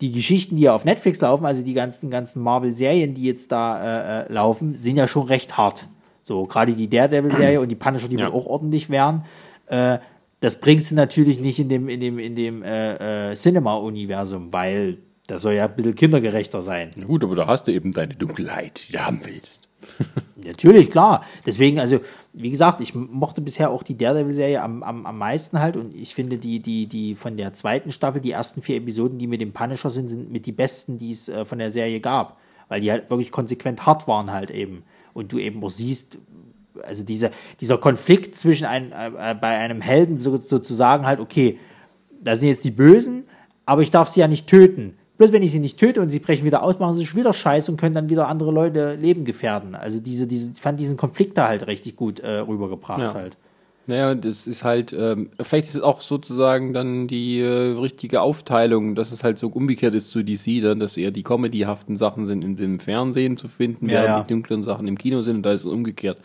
die 0.00 0.12
Geschichten, 0.12 0.56
die 0.56 0.62
ja 0.62 0.74
auf 0.74 0.84
Netflix 0.84 1.20
laufen, 1.20 1.44
also 1.44 1.62
die 1.62 1.74
ganzen, 1.74 2.10
ganzen 2.10 2.42
Marvel-Serien, 2.42 3.14
die 3.14 3.24
jetzt 3.24 3.50
da 3.50 4.22
äh, 4.22 4.26
äh, 4.26 4.32
laufen, 4.32 4.76
sind 4.76 4.96
ja 4.96 5.08
schon 5.08 5.26
recht 5.26 5.56
hart. 5.56 5.88
So, 6.22 6.42
gerade 6.44 6.74
die 6.74 6.88
Daredevil-Serie 6.88 7.60
und 7.60 7.68
die 7.68 7.74
Punisher, 7.74 8.08
die 8.08 8.16
Ja. 8.16 8.26
wohl 8.26 8.38
auch 8.38 8.46
ordentlich 8.46 8.90
wären. 8.90 9.24
Äh, 9.66 9.98
das 10.40 10.60
bringst 10.60 10.90
du 10.90 10.94
natürlich 10.94 11.40
nicht 11.40 11.58
in 11.58 11.68
dem, 11.68 11.88
in 11.88 12.00
dem, 12.00 12.18
in 12.18 12.36
dem 12.36 12.62
äh, 12.62 13.30
äh, 13.30 13.34
Cinema-Universum, 13.34 14.52
weil 14.52 14.98
das 15.28 15.42
soll 15.42 15.52
ja 15.52 15.66
ein 15.66 15.76
bisschen 15.76 15.94
kindergerechter 15.94 16.62
sein. 16.62 16.90
Na 16.96 17.04
gut, 17.04 17.22
aber 17.22 17.36
da 17.36 17.46
hast 17.46 17.68
du 17.68 17.72
eben 17.72 17.92
deine 17.92 18.14
Dunkelheit, 18.14 18.88
die 18.88 18.92
du 18.92 18.98
haben 19.04 19.20
willst. 19.24 19.68
Natürlich, 20.36 20.90
klar. 20.90 21.22
Deswegen, 21.44 21.78
also, 21.78 22.00
wie 22.32 22.48
gesagt, 22.48 22.80
ich 22.80 22.94
mochte 22.94 23.42
bisher 23.42 23.70
auch 23.70 23.82
die 23.82 23.96
Daredevil-Serie 23.96 24.62
am, 24.62 24.82
am, 24.82 25.04
am 25.04 25.18
meisten 25.18 25.60
halt 25.60 25.76
und 25.76 25.94
ich 25.94 26.14
finde 26.14 26.38
die, 26.38 26.60
die, 26.60 26.86
die 26.86 27.14
von 27.14 27.36
der 27.36 27.52
zweiten 27.52 27.92
Staffel, 27.92 28.22
die 28.22 28.30
ersten 28.30 28.62
vier 28.62 28.76
Episoden, 28.76 29.18
die 29.18 29.26
mit 29.26 29.42
dem 29.42 29.52
Punisher 29.52 29.90
sind, 29.90 30.08
sind 30.08 30.32
mit 30.32 30.46
die 30.46 30.52
besten, 30.52 30.96
die 30.96 31.10
es 31.10 31.28
äh, 31.28 31.44
von 31.44 31.58
der 31.58 31.70
Serie 31.70 32.00
gab. 32.00 32.38
Weil 32.68 32.80
die 32.80 32.90
halt 32.90 33.10
wirklich 33.10 33.30
konsequent 33.30 33.84
hart 33.84 34.08
waren 34.08 34.32
halt 34.32 34.50
eben. 34.50 34.82
Und 35.12 35.32
du 35.32 35.38
eben 35.38 35.62
auch 35.62 35.70
siehst, 35.70 36.16
also 36.82 37.04
dieser, 37.04 37.30
dieser 37.60 37.76
Konflikt 37.76 38.34
zwischen 38.34 38.64
ein, 38.64 38.92
äh, 38.92 39.36
bei 39.38 39.58
einem 39.58 39.82
Helden 39.82 40.16
so, 40.16 40.38
sozusagen 40.38 41.04
halt, 41.06 41.20
okay, 41.20 41.58
da 42.22 42.34
sind 42.34 42.48
jetzt 42.48 42.64
die 42.64 42.70
Bösen, 42.70 43.24
aber 43.66 43.82
ich 43.82 43.90
darf 43.90 44.08
sie 44.08 44.20
ja 44.20 44.28
nicht 44.28 44.46
töten. 44.46 44.97
Bloß 45.18 45.32
wenn 45.32 45.42
ich 45.42 45.50
sie 45.52 45.58
nicht 45.58 45.78
töte 45.78 46.00
und 46.00 46.10
sie 46.10 46.20
brechen 46.20 46.44
wieder 46.44 46.62
aus, 46.62 46.78
machen 46.78 46.94
sie 46.94 47.04
schon 47.04 47.18
wieder 47.20 47.32
Scheiß 47.34 47.68
und 47.68 47.76
können 47.76 47.94
dann 47.94 48.08
wieder 48.08 48.28
andere 48.28 48.52
Leute 48.52 48.94
Leben 48.94 49.24
gefährden. 49.24 49.74
Also 49.74 49.98
diese, 50.00 50.26
diese, 50.28 50.52
ich 50.52 50.60
fand 50.60 50.78
diesen 50.78 50.96
Konflikt 50.96 51.36
da 51.36 51.48
halt 51.48 51.66
richtig 51.66 51.96
gut 51.96 52.20
äh, 52.20 52.38
rübergebracht 52.38 53.00
Ja. 53.00 53.14
halt. 53.14 53.36
Naja, 53.88 54.14
das 54.14 54.46
ist 54.46 54.64
halt, 54.64 54.92
ähm, 54.92 55.30
vielleicht 55.40 55.68
ist 55.68 55.76
es 55.76 55.80
auch 55.80 56.02
sozusagen 56.02 56.74
dann 56.74 57.08
die 57.08 57.40
äh, 57.40 57.72
richtige 57.78 58.20
Aufteilung, 58.20 58.94
dass 58.94 59.12
es 59.12 59.24
halt 59.24 59.38
so 59.38 59.48
umgekehrt 59.48 59.94
ist 59.94 60.10
zu 60.10 60.22
DC, 60.22 60.62
dann, 60.62 60.78
dass 60.78 60.98
eher 60.98 61.10
die 61.10 61.22
comedyhaften 61.22 61.96
Sachen 61.96 62.26
sind 62.26 62.44
in 62.44 62.54
dem 62.56 62.80
Fernsehen 62.80 63.38
zu 63.38 63.48
finden, 63.48 63.86
Ja, 63.88 63.94
während 63.94 64.08
ja. 64.08 64.20
die 64.20 64.28
dunklen 64.34 64.62
Sachen 64.62 64.86
im 64.88 64.98
Kino 64.98 65.22
sind 65.22 65.36
und 65.36 65.42
da 65.42 65.52
ist 65.52 65.62
es 65.62 65.66
umgekehrt. 65.66 66.18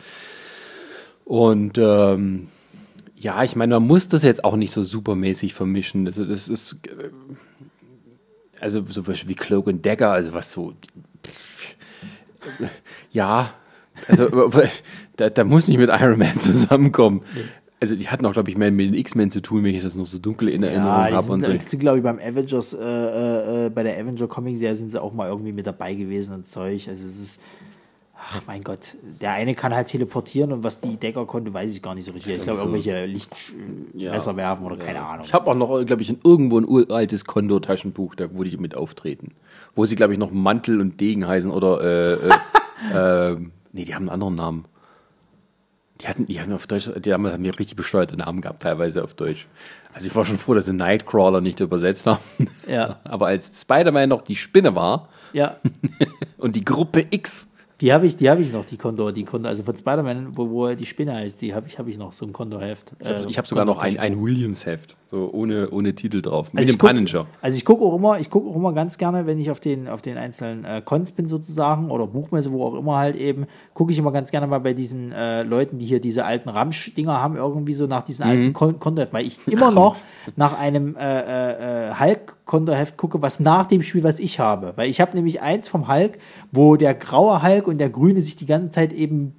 Und 1.25 1.77
ähm, 1.77 2.47
ja, 3.15 3.43
ich 3.43 3.55
meine, 3.55 3.75
man 3.75 3.87
muss 3.87 4.09
das 4.09 4.23
jetzt 4.23 4.43
auch 4.43 4.57
nicht 4.57 4.71
so 4.73 4.83
supermäßig 4.83 5.53
vermischen. 5.53 6.05
Also 6.05 6.25
das 6.25 6.49
ist 6.49 6.77
äh, 6.87 7.09
also 8.63 8.83
so 8.87 9.05
wie 9.07 9.35
Cloak 9.35 9.67
and 9.67 9.85
Dagger, 9.85 10.11
also 10.11 10.33
was 10.33 10.51
so 10.51 10.73
ja, 13.11 13.53
also 14.07 14.29
da, 15.17 15.29
da 15.29 15.43
muss 15.43 15.67
nicht 15.67 15.77
mit 15.77 15.89
Iron 15.89 16.17
Man 16.17 16.37
zusammenkommen. 16.37 17.21
Also 17.79 17.95
die 17.95 18.07
hatten 18.07 18.25
auch, 18.25 18.31
glaube 18.31 18.49
ich, 18.49 18.57
mehr 18.57 18.71
mit 18.71 18.87
den 18.87 18.93
X-Men 18.93 19.29
zu 19.29 19.41
tun, 19.41 19.63
wenn 19.63 19.75
ich 19.75 19.83
das 19.83 19.95
noch 19.95 20.05
so 20.05 20.17
dunkel 20.17 20.47
in 20.47 20.63
Erinnerung 20.63 20.87
Ja, 20.87 21.11
habe 21.11 21.21
sind, 21.21 21.33
und 21.33 21.61
so. 21.61 21.69
sind 21.69 21.79
glaube 21.79 21.97
ich, 21.97 22.03
beim 22.03 22.17
Avengers, 22.17 22.73
äh, 22.73 22.79
äh, 22.79 23.65
äh, 23.65 23.69
bei 23.69 23.83
der 23.83 23.99
Avenger 23.99 24.27
Comic 24.27 24.57
Serie 24.57 24.75
sind 24.75 24.89
sie 24.89 25.01
auch 25.01 25.13
mal 25.13 25.27
irgendwie 25.27 25.51
mit 25.51 25.67
dabei 25.67 25.93
gewesen 25.93 26.33
und 26.33 26.45
Zeug. 26.45 26.87
Also 26.87 27.05
es 27.05 27.21
ist, 27.21 27.41
ach 28.31 28.41
mein 28.47 28.63
Gott, 28.63 28.95
der 29.21 29.31
eine 29.33 29.55
kann 29.55 29.73
halt 29.75 29.87
teleportieren 29.87 30.51
und 30.51 30.63
was 30.63 30.81
die 30.81 30.97
Decker 30.97 31.25
konnte, 31.25 31.53
weiß 31.53 31.73
ich 31.73 31.81
gar 31.81 31.95
nicht 31.95 32.05
so 32.05 32.11
richtig. 32.11 32.35
Ich 32.37 32.41
glaube, 32.41 32.57
so- 32.59 32.65
irgendwelche 32.65 33.05
Lichtmesser 33.05 34.35
werfen 34.35 34.65
oder 34.65 34.77
keine 34.77 35.05
Ahnung. 35.05 35.25
Ich 35.25 35.33
habe 35.33 35.49
auch 35.49 35.55
noch, 35.55 35.83
glaube 35.85 36.01
ich, 36.01 36.09
irgendwo 36.23 36.59
ein 36.59 36.65
uraltes 36.67 37.25
Condor-Taschenbuch, 37.25 38.15
da 38.15 38.27
wo 38.33 38.43
die 38.43 38.57
mit 38.57 38.75
auftreten. 38.75 39.31
Wo 39.75 39.85
sie, 39.85 39.95
glaube 39.95 40.13
ich, 40.13 40.19
noch 40.19 40.31
Mantel 40.31 40.79
und 40.81 40.99
Degen 40.99 41.27
heißen 41.27 41.49
oder 41.51 41.81
äh, 41.81 42.13
äh, 42.93 43.31
äh, 43.33 43.37
nee, 43.71 43.85
die 43.85 43.93
haben 43.95 44.03
einen 44.03 44.09
anderen 44.09 44.35
Namen. 44.35 44.65
Die 46.01 46.07
hatten, 46.07 46.25
die 46.25 46.41
haben 46.41 46.51
auf 46.51 46.67
Deutsch, 46.67 46.89
die 46.97 47.13
haben, 47.13 47.25
haben 47.27 47.45
ja 47.45 47.51
richtig 47.53 47.75
besteuerte 47.77 48.17
Namen 48.17 48.41
gehabt, 48.41 48.63
teilweise 48.63 49.03
auf 49.03 49.13
Deutsch. 49.13 49.47
Also 49.93 50.07
ich 50.07 50.15
war 50.15 50.25
schon 50.25 50.37
froh, 50.37 50.53
dass 50.55 50.65
sie 50.65 50.73
Nightcrawler 50.73 51.39
nicht 51.39 51.59
übersetzt 51.59 52.05
haben. 52.07 52.19
Ja. 52.67 52.99
Aber 53.03 53.27
als 53.27 53.61
Spider-Man 53.61 54.09
noch 54.09 54.21
die 54.23 54.35
Spinne 54.35 54.75
war 54.75 55.07
Ja, 55.33 55.57
und 56.37 56.55
die 56.55 56.65
Gruppe 56.65 57.05
X, 57.11 57.47
die 57.81 57.91
habe 57.93 58.05
ich, 58.05 58.15
die 58.15 58.29
habe 58.29 58.41
ich 58.41 58.53
noch, 58.53 58.65
die 58.65 58.77
Condor, 58.77 59.11
die 59.11 59.23
Condor, 59.23 59.49
also 59.49 59.63
von 59.63 59.75
Spider-Man, 59.75 60.37
wo, 60.37 60.49
wo 60.49 60.73
die 60.73 60.85
Spinne 60.85 61.15
heißt, 61.15 61.41
die 61.41 61.53
habe 61.53 61.67
ich, 61.67 61.79
habe 61.79 61.89
ich 61.89 61.97
noch, 61.97 62.13
so 62.13 62.25
ein 62.25 62.33
Condor-Heft. 62.33 62.93
ich 62.99 63.07
habe 63.07 63.33
hab 63.33 63.47
sogar 63.47 63.65
noch 63.65 63.79
ein, 63.79 63.97
ein 63.97 64.21
Williams-Heft, 64.21 64.95
so 65.13 65.29
ohne, 65.31 65.69
ohne 65.69 65.93
Titel 65.93 66.23
drauf, 66.23 66.51
mit 66.53 66.61
Also 66.61 66.71
dem 66.71 67.05
ich 67.05 67.13
guck-. 67.13 67.27
Also 67.41 67.57
ich 67.57 67.65
gucke 67.65 67.83
auch 67.83 67.95
immer, 67.95 68.19
ich 68.19 68.31
gucke 68.31 68.49
auch 68.49 68.55
immer 68.55 68.73
ganz 68.73 68.97
gerne, 68.97 69.27
wenn 69.27 69.37
ich 69.37 69.51
auf 69.51 69.59
den, 69.59 69.87
auf 69.87 70.01
den 70.01 70.17
einzelnen 70.17 70.65
äh, 70.65 70.81
Cons 70.83 71.11
bin 71.11 71.27
sozusagen 71.27 71.91
oder 71.91 72.07
Buchmesse, 72.07 72.51
wo 72.51 72.65
auch 72.65 72.73
immer 72.73 72.97
halt 72.97 73.15
eben, 73.15 73.45
gucke 73.75 73.91
ich 73.91 73.99
immer 73.99 74.11
ganz 74.11 74.31
gerne 74.31 74.47
mal 74.47 74.59
bei 74.59 74.73
diesen 74.73 75.11
äh, 75.11 75.43
Leuten, 75.43 75.77
die 75.77 75.85
hier 75.85 75.99
diese 75.99 76.25
alten 76.25 76.49
Ramsch-Dinger 76.49 77.21
haben, 77.21 77.35
irgendwie 77.35 77.75
so 77.75 77.85
nach 77.85 78.01
diesen 78.01 78.23
alten 78.23 78.53
Kon 78.53 78.79
weil 79.11 79.25
ich 79.25 79.37
immer 79.47 79.69
noch 79.71 79.97
nach 80.35 80.57
einem 80.57 80.95
äh, 80.95 81.19
äh, 81.19 81.89
äh, 81.89 81.93
Hulk-Kontoheft 81.93 82.97
gucke, 82.97 83.21
was 83.21 83.39
nach 83.39 83.67
dem 83.67 83.83
Spiel, 83.83 84.03
was 84.03 84.19
ich 84.19 84.39
habe. 84.39 84.73
Weil 84.77 84.89
ich 84.89 84.99
habe 84.99 85.15
nämlich 85.15 85.43
eins 85.43 85.67
vom 85.67 85.87
Hulk, 85.87 86.17
wo 86.51 86.75
der 86.75 86.95
graue 86.95 87.43
Hulk 87.43 87.67
und 87.67 87.77
der 87.77 87.91
grüne 87.91 88.23
sich 88.23 88.35
die 88.35 88.47
ganze 88.47 88.71
Zeit 88.71 88.91
eben 88.93 89.35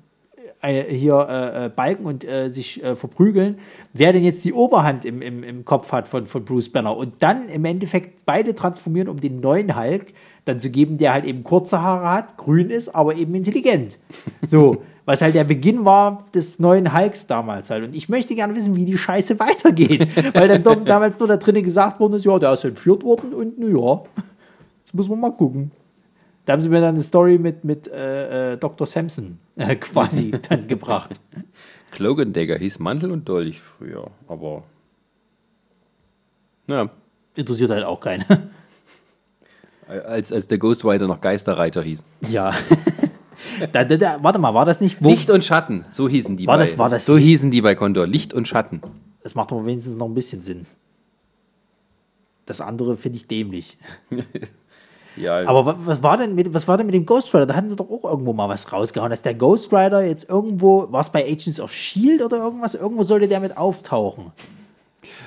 hier 0.68 1.26
äh, 1.28 1.66
äh, 1.66 1.68
balken 1.68 2.04
und 2.06 2.24
äh, 2.24 2.48
sich 2.48 2.82
äh, 2.82 2.96
verprügeln, 2.96 3.58
wer 3.92 4.12
denn 4.12 4.24
jetzt 4.24 4.44
die 4.44 4.52
Oberhand 4.52 5.04
im, 5.04 5.22
im, 5.22 5.42
im 5.42 5.64
Kopf 5.64 5.92
hat 5.92 6.08
von, 6.08 6.26
von 6.26 6.44
Bruce 6.44 6.70
Banner 6.70 6.96
und 6.96 7.14
dann 7.20 7.48
im 7.48 7.64
Endeffekt 7.64 8.24
beide 8.24 8.54
transformieren, 8.54 9.08
um 9.08 9.20
den 9.20 9.40
neuen 9.40 9.78
Hulk 9.78 10.12
dann 10.44 10.60
zu 10.60 10.70
geben, 10.70 10.98
der 10.98 11.12
halt 11.12 11.24
eben 11.24 11.44
kurze 11.44 11.80
Haare 11.80 12.10
hat, 12.10 12.36
grün 12.36 12.70
ist, 12.70 12.94
aber 12.94 13.14
eben 13.16 13.34
intelligent. 13.34 13.98
So, 14.46 14.82
was 15.06 15.22
halt 15.22 15.34
der 15.34 15.44
Beginn 15.44 15.84
war 15.84 16.24
des 16.34 16.58
neuen 16.58 16.96
Hulks 16.96 17.26
damals 17.26 17.70
halt. 17.70 17.84
Und 17.84 17.94
ich 17.94 18.08
möchte 18.08 18.34
gerne 18.34 18.54
wissen, 18.54 18.76
wie 18.76 18.84
die 18.84 18.98
Scheiße 18.98 19.38
weitergeht, 19.40 20.08
weil 20.34 20.48
dann 20.48 20.84
damals 20.84 21.18
nur 21.18 21.28
da 21.28 21.36
drinnen 21.36 21.62
gesagt 21.62 22.00
worden 22.00 22.14
ist, 22.14 22.24
ja, 22.24 22.38
der 22.38 22.52
ist 22.52 22.64
entführt 22.64 23.02
worden 23.02 23.32
und 23.34 23.58
naja, 23.58 24.02
jetzt 24.78 24.94
muss 24.94 25.08
man 25.08 25.20
mal 25.20 25.32
gucken. 25.32 25.70
Da 26.44 26.52
haben 26.52 26.60
sie 26.60 26.68
mir 26.68 26.80
dann 26.80 26.94
eine 26.94 27.02
Story 27.02 27.38
mit, 27.38 27.64
mit 27.64 27.88
äh, 27.88 28.52
äh, 28.52 28.56
Dr. 28.58 28.86
Sampson 28.86 29.38
äh, 29.56 29.76
quasi 29.76 30.30
dann 30.48 30.68
gebracht. 30.68 31.20
Cloak 31.90 32.20
and 32.20 32.36
Dagger 32.36 32.58
hieß 32.58 32.80
Mantel 32.80 33.10
und 33.10 33.28
Dolch 33.28 33.60
früher, 33.60 34.10
aber 34.26 34.64
ja, 36.68 36.90
Interessiert 37.36 37.70
halt 37.70 37.84
auch 37.84 38.00
keinen. 38.00 38.24
als, 39.88 40.32
als 40.32 40.46
der 40.46 40.58
Ghostwriter 40.58 41.06
noch 41.06 41.20
Geisterreiter 41.20 41.82
hieß. 41.82 42.04
ja. 42.28 42.54
da, 43.72 43.84
da, 43.84 43.96
da, 43.96 44.18
warte 44.22 44.38
mal, 44.38 44.54
war 44.54 44.64
das 44.64 44.80
nicht? 44.80 45.02
Wo, 45.02 45.08
Licht 45.08 45.30
und 45.30 45.44
Schatten, 45.44 45.84
so 45.90 46.08
hießen 46.08 46.36
die 46.36 46.46
war 46.46 46.56
bei. 46.56 46.62
Das, 46.62 46.78
war 46.78 46.88
das 46.88 47.04
so 47.04 47.18
hießen 47.18 47.50
die 47.50 47.60
bei 47.60 47.74
Condor. 47.74 48.06
Licht 48.06 48.32
und 48.32 48.46
Schatten. 48.46 48.80
Das 49.22 49.34
macht 49.34 49.50
aber 49.52 49.66
wenigstens 49.66 49.96
noch 49.96 50.06
ein 50.06 50.14
bisschen 50.14 50.42
Sinn. 50.42 50.66
Das 52.46 52.60
andere 52.60 52.96
finde 52.96 53.16
ich 53.16 53.26
dämlich. 53.26 53.78
ja. 55.16 55.46
Aber 55.46 55.76
was 55.86 56.02
war, 56.02 56.16
denn 56.16 56.34
mit, 56.34 56.52
was 56.52 56.66
war 56.68 56.76
denn 56.76 56.86
mit 56.86 56.94
dem 56.94 57.06
Ghost 57.06 57.34
Rider? 57.34 57.46
Da 57.46 57.54
hatten 57.54 57.68
sie 57.68 57.76
doch 57.76 57.90
auch 57.90 58.04
irgendwo 58.04 58.32
mal 58.32 58.48
was 58.48 58.72
rausgehauen, 58.72 59.10
dass 59.10 59.22
der 59.22 59.34
Ghost 59.34 59.72
Rider 59.72 60.04
jetzt 60.04 60.28
irgendwo, 60.28 60.90
war 60.90 61.00
es 61.00 61.10
bei 61.10 61.24
Agents 61.24 61.60
of 61.60 61.72
Shield 61.72 62.22
oder 62.22 62.38
irgendwas? 62.38 62.74
Irgendwo 62.74 63.02
sollte 63.02 63.28
der 63.28 63.40
mit 63.40 63.56
auftauchen. 63.56 64.32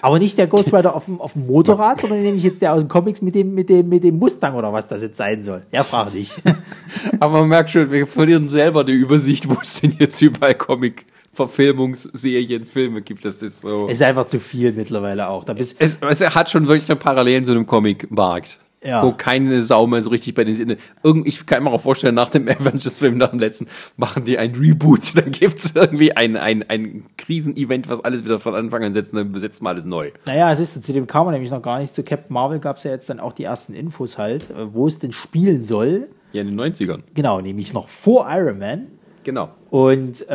Aber 0.02 0.20
nicht 0.20 0.38
der 0.38 0.48
Ghost 0.48 0.74
Rider 0.74 0.96
auf 0.96 1.06
dem, 1.06 1.20
auf 1.22 1.34
dem 1.34 1.48
Motorrad, 1.48 2.02
sondern 2.02 2.22
nämlich 2.22 2.44
jetzt 2.44 2.62
der 2.62 2.74
aus 2.74 2.82
den 2.82 2.90
Comics 2.90 3.22
mit 3.22 3.36
dem, 3.36 3.54
mit 3.54 3.70
dem, 3.70 3.90
mit 3.90 4.04
dem 4.04 4.18
Mustang 4.20 4.56
oder 4.56 4.72
was 4.72 4.88
das 4.88 5.02
jetzt 5.02 5.18
sein 5.18 5.44
soll. 5.44 5.64
Ja, 5.72 5.84
frage 5.84 6.12
dich. 6.12 6.36
Aber 7.20 7.40
man 7.40 7.50
merkt 7.50 7.70
schon, 7.70 7.92
wir 7.92 8.06
verlieren 8.08 8.50
selber 8.50 8.84
die 8.84 8.94
Übersicht, 8.94 9.50
wo 9.50 9.58
es 9.62 9.80
denn 9.80 9.96
jetzt 10.00 10.22
überall 10.22 10.56
Comic 10.56 11.06
Verfilmungsserien, 11.34 12.66
Filme 12.66 13.02
gibt. 13.02 13.24
Das 13.24 13.42
ist 13.42 13.62
so. 13.62 13.86
Es 13.88 13.94
ist 13.94 14.02
einfach 14.02 14.26
zu 14.26 14.40
viel 14.40 14.74
mittlerweile 14.74 15.30
auch. 15.30 15.44
Da 15.44 15.54
bist 15.54 15.80
es, 15.80 15.98
es 16.02 16.36
hat 16.36 16.50
schon 16.50 16.68
wirklich 16.68 16.90
eine 16.90 17.00
Parallelen 17.00 17.46
zu 17.46 17.52
einem 17.52 17.68
Comic-Markt. 17.68 18.60
Ja. 18.88 19.04
Wo 19.04 19.12
keine 19.12 19.64
Sau 19.64 19.86
mehr 19.86 20.02
so 20.02 20.10
richtig 20.10 20.34
bei 20.34 20.46
den 20.46 20.56
Sinne. 20.56 20.78
Ich 21.26 21.46
kann 21.46 21.62
mir 21.62 21.72
auch 21.72 21.82
vorstellen, 21.82 22.16
nach 22.16 22.30
dem 22.30 22.48
Avengers-Film, 22.48 23.18
nach 23.18 23.32
dem 23.32 23.40
letzten, 23.40 23.68
machen 23.98 24.24
die 24.24 24.38
ein 24.38 24.56
Reboot. 24.56 25.14
Dann 25.16 25.32
gibt 25.32 25.60
es 25.60 25.76
irgendwie 25.76 26.16
ein, 26.16 26.38
ein, 26.38 26.64
ein 26.70 27.04
Krisenevent, 27.18 27.90
was 27.90 28.00
alles 28.00 28.24
wieder 28.24 28.40
von 28.40 28.56
Anfang 28.56 28.84
an 28.86 28.94
setzt, 28.94 29.14
dann 29.14 29.34
besetzt 29.34 29.62
mal 29.62 29.72
alles 29.72 29.86
neu. 29.86 30.12
Naja, 30.26 30.50
es 30.52 30.60
ist, 30.60 30.82
zu 30.82 30.94
dem 30.94 31.06
kam 31.06 31.26
man 31.26 31.34
nämlich 31.34 31.52
noch 31.52 31.62
gar 31.62 31.80
nicht. 31.80 31.94
Zu 31.94 32.04
Captain 32.04 32.34
Marvel 32.34 32.60
gab 32.60 32.78
es 32.78 32.86
ja 32.86 32.92
jetzt 32.92 33.10
dann 33.10 33.20
auch 33.20 33.34
die 33.34 33.44
ersten 33.44 33.74
Infos 33.74 34.18
halt, 34.18 34.50
äh, 34.52 34.74
wo 34.74 34.88
es 34.88 35.00
denn 35.00 35.12
spielen 35.12 35.66
soll. 35.66 36.08
Ja, 36.32 36.42
in 36.42 36.48
den 36.48 36.60
90ern. 36.60 37.02
Genau, 37.14 37.42
nämlich 37.42 37.74
noch 37.74 37.90
vor 37.90 38.26
Iron 38.30 38.60
Man. 38.60 38.88
Genau. 39.24 39.50
Und 39.70 40.22
äh, 40.30 40.34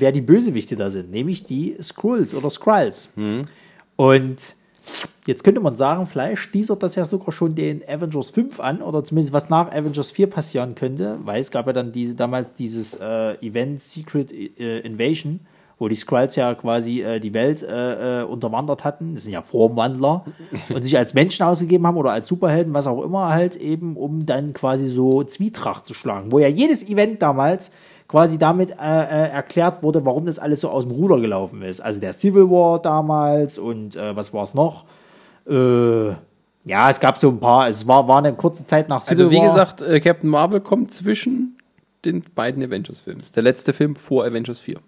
wer 0.00 0.10
die 0.10 0.20
Bösewichte 0.20 0.74
da 0.74 0.90
sind, 0.90 1.12
nämlich 1.12 1.44
die 1.44 1.76
Skrulls 1.80 2.34
oder 2.34 2.50
Skrulls. 2.50 3.12
Mhm. 3.14 3.42
Und 3.94 4.56
jetzt 5.26 5.44
könnte 5.44 5.60
man 5.60 5.76
sagen, 5.76 6.06
vielleicht 6.06 6.52
teasert 6.52 6.82
das 6.82 6.94
ja 6.94 7.04
sogar 7.04 7.32
schon 7.32 7.54
den 7.54 7.82
Avengers 7.88 8.30
5 8.30 8.60
an 8.60 8.82
oder 8.82 9.04
zumindest 9.04 9.32
was 9.32 9.48
nach 9.48 9.72
Avengers 9.72 10.10
4 10.10 10.28
passieren 10.28 10.74
könnte, 10.74 11.18
weil 11.24 11.40
es 11.40 11.50
gab 11.50 11.66
ja 11.66 11.72
dann 11.72 11.92
diese, 11.92 12.14
damals 12.14 12.54
dieses 12.54 12.94
äh, 12.94 13.34
Event 13.46 13.80
Secret 13.80 14.32
äh, 14.32 14.80
Invasion, 14.80 15.40
wo 15.78 15.88
die 15.88 15.96
Skrulls 15.96 16.36
ja 16.36 16.54
quasi 16.54 17.02
äh, 17.02 17.18
die 17.18 17.34
Welt 17.34 17.62
äh, 17.62 18.20
äh, 18.20 18.24
unterwandert 18.24 18.84
hatten. 18.84 19.14
Das 19.14 19.24
sind 19.24 19.32
ja 19.32 19.42
Formwandler 19.42 20.24
und 20.74 20.82
sich 20.82 20.96
als 20.96 21.14
Menschen 21.14 21.44
ausgegeben 21.44 21.86
haben 21.86 21.96
oder 21.96 22.12
als 22.12 22.28
Superhelden, 22.28 22.72
was 22.72 22.86
auch 22.86 23.02
immer 23.02 23.30
halt 23.30 23.56
eben, 23.56 23.96
um 23.96 24.24
dann 24.24 24.52
quasi 24.52 24.88
so 24.88 25.24
Zwietracht 25.24 25.86
zu 25.86 25.94
schlagen. 25.94 26.30
Wo 26.30 26.38
ja 26.38 26.48
jedes 26.48 26.88
Event 26.88 27.20
damals 27.20 27.72
quasi 28.12 28.36
damit 28.38 28.72
äh, 28.72 28.74
äh, 28.74 29.30
erklärt 29.30 29.82
wurde, 29.82 30.04
warum 30.04 30.26
das 30.26 30.38
alles 30.38 30.60
so 30.60 30.68
aus 30.68 30.86
dem 30.86 30.94
Ruder 30.94 31.18
gelaufen 31.18 31.62
ist. 31.62 31.80
Also 31.80 31.98
der 31.98 32.12
Civil 32.12 32.50
War 32.50 32.78
damals 32.78 33.56
und 33.56 33.96
äh, 33.96 34.14
was 34.14 34.34
war 34.34 34.42
es 34.42 34.52
noch? 34.52 34.84
Äh, 35.48 36.08
ja, 36.64 36.90
es 36.90 37.00
gab 37.00 37.16
so 37.16 37.30
ein 37.30 37.40
paar, 37.40 37.70
es 37.70 37.88
war, 37.88 38.06
war 38.08 38.18
eine 38.18 38.34
kurze 38.34 38.66
Zeit 38.66 38.90
nach 38.90 39.00
Civil 39.00 39.18
War. 39.18 39.24
Also 39.24 39.30
wie 39.30 39.40
War. 39.40 39.46
gesagt, 39.46 39.80
äh, 39.80 39.98
Captain 40.00 40.28
Marvel 40.28 40.60
kommt 40.60 40.92
zwischen 40.92 41.56
den 42.04 42.22
beiden 42.34 42.62
Avengers-Filmen. 42.62 43.22
Der 43.34 43.42
letzte 43.42 43.72
Film 43.72 43.96
vor 43.96 44.26
Avengers 44.26 44.60
4. 44.60 44.78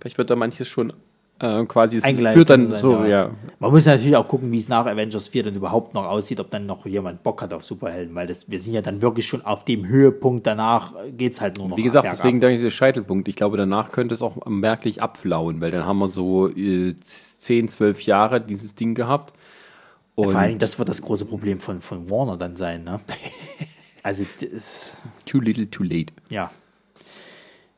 Vielleicht 0.00 0.18
wird 0.18 0.28
da 0.28 0.34
manches 0.34 0.66
schon 0.66 0.92
äh, 1.40 1.64
quasi 1.64 1.96
es 1.96 2.04
führt 2.04 2.50
dann 2.50 2.70
sein, 2.70 2.80
so, 2.80 2.92
ja. 3.02 3.06
ja. 3.06 3.30
Man 3.58 3.70
muss 3.70 3.86
natürlich 3.86 4.14
auch 4.14 4.28
gucken, 4.28 4.52
wie 4.52 4.58
es 4.58 4.68
nach 4.68 4.84
Avengers 4.84 5.28
4 5.28 5.44
dann 5.44 5.54
überhaupt 5.54 5.94
noch 5.94 6.04
aussieht, 6.04 6.38
ob 6.38 6.50
dann 6.50 6.66
noch 6.66 6.84
jemand 6.84 7.22
Bock 7.22 7.40
hat 7.40 7.54
auf 7.54 7.64
Superhelden, 7.64 8.14
weil 8.14 8.26
das, 8.26 8.50
wir 8.50 8.58
sind 8.60 8.74
ja 8.74 8.82
dann 8.82 9.00
wirklich 9.00 9.26
schon 9.26 9.44
auf 9.44 9.64
dem 9.64 9.88
Höhepunkt, 9.88 10.46
danach 10.46 10.94
geht 11.16 11.32
es 11.32 11.40
halt 11.40 11.56
nur 11.56 11.68
noch. 11.68 11.76
Wie 11.78 11.82
gesagt, 11.82 12.08
deswegen 12.12 12.40
denke 12.40 12.56
ich, 12.56 12.62
der 12.62 12.70
Scheitelpunkt. 12.70 13.26
Ich 13.28 13.36
glaube, 13.36 13.56
danach 13.56 13.90
könnte 13.90 14.14
es 14.14 14.20
auch 14.20 14.44
merklich 14.46 15.02
abflauen, 15.02 15.62
weil 15.62 15.70
dann 15.70 15.86
haben 15.86 15.98
wir 15.98 16.08
so 16.08 16.48
äh, 16.48 16.94
10, 16.96 17.68
12 17.68 18.02
Jahre 18.02 18.40
dieses 18.42 18.74
Ding 18.74 18.94
gehabt. 18.94 19.32
Und 20.16 20.32
vor 20.32 20.38
allen 20.38 20.48
Dingen, 20.48 20.58
das 20.60 20.78
wird 20.78 20.90
das 20.90 21.00
große 21.00 21.24
Problem 21.24 21.60
von, 21.60 21.80
von 21.80 22.10
Warner 22.10 22.36
dann 22.36 22.54
sein, 22.56 22.84
ne? 22.84 23.00
also, 24.02 24.26
too 25.24 25.40
little, 25.40 25.70
too 25.70 25.84
late. 25.84 26.12
Ja. 26.28 26.50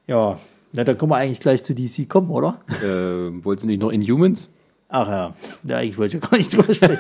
Ja, 0.09 0.37
na, 0.73 0.85
dann 0.85 0.97
können 0.97 1.11
wir 1.11 1.17
eigentlich 1.17 1.41
gleich 1.41 1.63
zu 1.63 1.75
DC 1.75 2.09
kommen, 2.09 2.31
oder? 2.31 2.61
Äh, 2.83 3.45
wolltest 3.45 3.65
du 3.65 3.69
nicht 3.69 3.81
noch 3.81 3.91
Inhumans? 3.91 4.51
Ach 4.89 5.09
ja, 5.09 5.35
ja 5.65 5.81
ich 5.81 5.97
wollte 5.99 6.19
ja 6.19 6.21
gar 6.21 6.37
nicht 6.37 6.53
drüber 6.53 6.73
sprechen. 6.73 6.99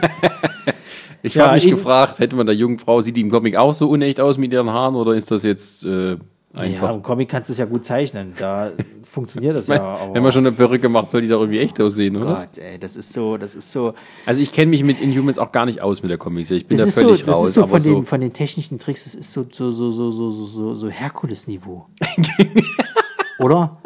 ich 1.22 1.34
ja, 1.34 1.46
habe 1.46 1.54
mich 1.54 1.68
gefragt, 1.68 2.18
hätte 2.18 2.36
man 2.36 2.46
der 2.46 2.54
jungen 2.54 2.78
Frau, 2.78 3.00
sieht 3.00 3.16
die 3.16 3.22
im 3.22 3.30
Comic 3.30 3.56
auch 3.56 3.72
so 3.72 3.88
unecht 3.88 4.20
aus 4.20 4.36
mit 4.36 4.52
ihren 4.52 4.70
Haaren 4.70 4.94
oder 4.94 5.14
ist 5.14 5.30
das 5.30 5.42
jetzt 5.42 5.84
äh, 5.84 6.16
einfach? 6.52 6.88
Ja, 6.88 6.94
im 6.94 7.02
Comic 7.02 7.30
kannst 7.30 7.48
du 7.48 7.52
es 7.52 7.58
ja 7.58 7.64
gut 7.64 7.84
zeichnen, 7.84 8.34
da 8.38 8.72
funktioniert 9.02 9.56
das 9.56 9.68
ja. 9.68 9.82
Aber 9.82 10.14
Wenn 10.14 10.22
man 10.22 10.32
schon 10.32 10.46
eine 10.46 10.54
Perücke 10.54 10.90
macht, 10.90 11.10
soll 11.10 11.22
die 11.22 11.28
doch 11.28 11.40
irgendwie 11.40 11.60
echt 11.60 11.80
aussehen, 11.80 12.16
oder? 12.16 12.34
Gott, 12.34 12.58
ey, 12.58 12.78
das 12.78 12.96
ist 12.96 13.12
so, 13.12 13.38
das 13.38 13.54
ist 13.54 13.72
so. 13.72 13.94
Also 14.26 14.40
ich 14.42 14.52
kenne 14.52 14.70
mich 14.70 14.82
mit 14.84 15.00
Inhumans 15.00 15.38
auch 15.38 15.52
gar 15.52 15.64
nicht 15.64 15.80
aus 15.80 16.02
mit 16.02 16.10
der 16.10 16.18
Comics, 16.18 16.50
ich 16.50 16.66
bin 16.66 16.76
da 16.76 16.86
völlig 16.86 17.20
so, 17.20 17.26
raus. 17.26 17.40
Das 17.40 17.48
ist 17.48 17.54
so 17.54 17.66
von, 17.66 17.80
so 17.80 17.94
den, 17.94 18.04
von 18.04 18.20
den 18.20 18.32
technischen 18.34 18.78
Tricks, 18.78 19.04
das 19.04 19.14
ist 19.14 19.32
so, 19.32 19.46
so, 19.50 19.70
so, 19.70 19.90
so, 19.90 20.10
so, 20.10 20.30
so, 20.30 20.74
so 20.74 20.88
Herkules-Niveau. 20.88 21.86
Oder? 23.38 23.78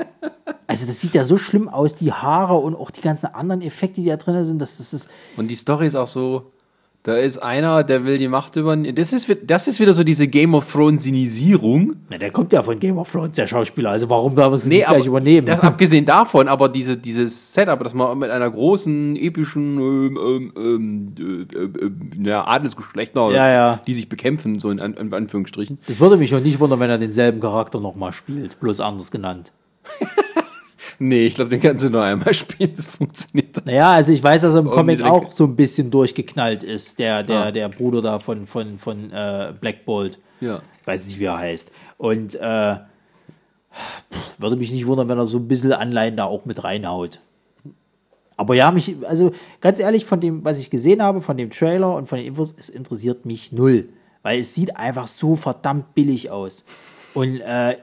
Also 0.67 0.87
das 0.87 1.01
sieht 1.01 1.15
ja 1.15 1.25
so 1.25 1.39
schlimm 1.39 1.69
aus, 1.69 1.95
die 1.95 2.13
Haare 2.13 2.57
und 2.57 2.75
auch 2.75 2.91
die 2.91 3.01
ganzen 3.01 3.27
anderen 3.27 3.63
Effekte, 3.63 4.01
die 4.01 4.09
da 4.09 4.17
drin 4.17 4.45
sind. 4.45 4.59
Das, 4.61 4.79
das 4.79 4.93
ist 4.93 5.09
und 5.37 5.49
die 5.49 5.55
Story 5.55 5.87
ist 5.87 5.95
auch 5.95 6.07
so, 6.07 6.53
da 7.07 7.15
ist 7.15 7.41
einer, 7.41 7.85
der 7.85 8.05
will 8.05 8.19
die 8.19 8.27
Macht 8.27 8.57
übernehmen. 8.57 8.97
Das 8.97 9.13
ist, 9.13 9.33
das 9.45 9.69
ist 9.69 9.79
wieder 9.79 9.95
so 9.95 10.03
diese 10.03 10.27
Game 10.27 10.57
of 10.57 10.73
Thrones-Sinisierung. 10.73 11.95
Na, 12.11 12.19
der 12.19 12.33
kommt 12.33 12.53
ja 12.53 12.65
von 12.65 12.81
Game 12.81 12.99
of 12.99 13.13
Thrones, 13.13 13.37
der 13.37 13.47
Schauspieler. 13.47 13.91
Also 13.91 14.11
warum 14.11 14.35
darf 14.35 14.51
er 14.51 14.55
es 14.57 14.67
nee, 14.67 14.79
nicht 14.79 14.89
gleich 14.89 15.07
übernehmen? 15.07 15.47
Das 15.47 15.61
abgesehen 15.61 16.05
davon, 16.05 16.49
aber 16.49 16.69
diese, 16.69 16.97
dieses 16.97 17.55
Setup, 17.55 17.81
dass 17.85 17.95
man 17.95 18.19
mit 18.19 18.31
einer 18.31 18.51
großen, 18.51 19.15
epischen 19.15 19.79
ähm, 19.79 20.19
ähm, 20.21 20.53
ähm 20.57 21.47
äh, 21.55 21.85
äh, 21.85 22.29
ja, 22.29 22.45
Adelsgeschlechter, 22.45 23.31
ja, 23.31 23.53
ja. 23.53 23.81
die 23.87 23.95
sich 23.95 24.09
bekämpfen, 24.09 24.59
so 24.59 24.73
in, 24.73 24.79
in 24.79 25.15
Anführungsstrichen. 25.15 25.79
Das 25.87 26.01
würde 26.01 26.17
mich 26.17 26.31
schon 26.31 26.43
nicht 26.43 26.59
wundern, 26.59 26.81
wenn 26.81 26.91
er 26.91 26.99
denselben 26.99 27.39
Charakter 27.39 27.79
nochmal 27.79 28.11
spielt, 28.11 28.59
bloß 28.59 28.81
anders 28.81 29.13
genannt. 29.13 29.53
Nee, 30.99 31.27
ich 31.27 31.35
glaube, 31.35 31.51
den 31.51 31.61
kannst 31.61 31.85
du 31.85 31.91
nur 31.91 32.03
einmal 32.03 32.33
spielen, 32.35 32.73
das 32.75 32.87
funktioniert. 32.87 33.65
Naja, 33.65 33.93
also 33.93 34.13
ich 34.13 34.23
weiß, 34.23 34.43
dass 34.43 34.55
er 34.55 34.61
im 34.61 34.71
Comic 34.71 35.03
auch 35.03 35.31
so 35.31 35.45
ein 35.45 35.57
bisschen 35.57 35.91
durchgeknallt 35.91 36.65
ist, 36.65 36.99
der, 36.99 37.23
der, 37.23 37.37
ah. 37.37 37.51
der 37.51 37.69
Bruder 37.69 38.03
da 38.03 38.19
von, 38.19 38.47
von, 38.47 38.79
von 38.79 39.13
äh, 39.13 39.53
Black 39.61 39.85
Bolt. 39.85 40.19
Ja. 40.41 40.63
Ich 40.81 40.87
weiß 40.87 41.07
nicht, 41.07 41.19
wie 41.19 41.25
er 41.25 41.39
heißt. 41.39 41.71
Und 41.99 42.35
äh, 42.35 42.77
würde 44.39 44.57
mich 44.57 44.73
nicht 44.73 44.87
wundern, 44.87 45.09
wenn 45.09 45.19
er 45.19 45.27
so 45.27 45.39
ein 45.39 45.49
bisschen 45.49 45.73
Anleihen 45.73 46.17
da 46.17 46.25
auch 46.25 46.45
mit 46.45 46.65
reinhaut. 46.65 47.21
Aber 48.37 48.55
ja, 48.55 48.71
mich, 48.71 48.97
also 49.07 49.33
ganz 49.61 49.81
ehrlich, 49.81 50.05
von 50.05 50.21
dem, 50.21 50.45
was 50.45 50.59
ich 50.59 50.71
gesehen 50.71 51.03
habe, 51.03 51.23
von 51.23 51.37
dem 51.37 51.51
Trailer 51.51 51.95
und 51.95 52.07
von 52.07 52.19
den 52.19 52.27
Infos, 52.27 52.55
es 52.59 52.69
interessiert 52.69 53.25
mich 53.25 53.53
null. 53.53 53.89
Weil 54.23 54.41
es 54.41 54.55
sieht 54.55 54.77
einfach 54.77 55.07
so 55.07 55.37
verdammt 55.37 55.95
billig 55.95 56.31
aus. 56.31 56.65
Und 57.15 57.41
äh, 57.41 57.77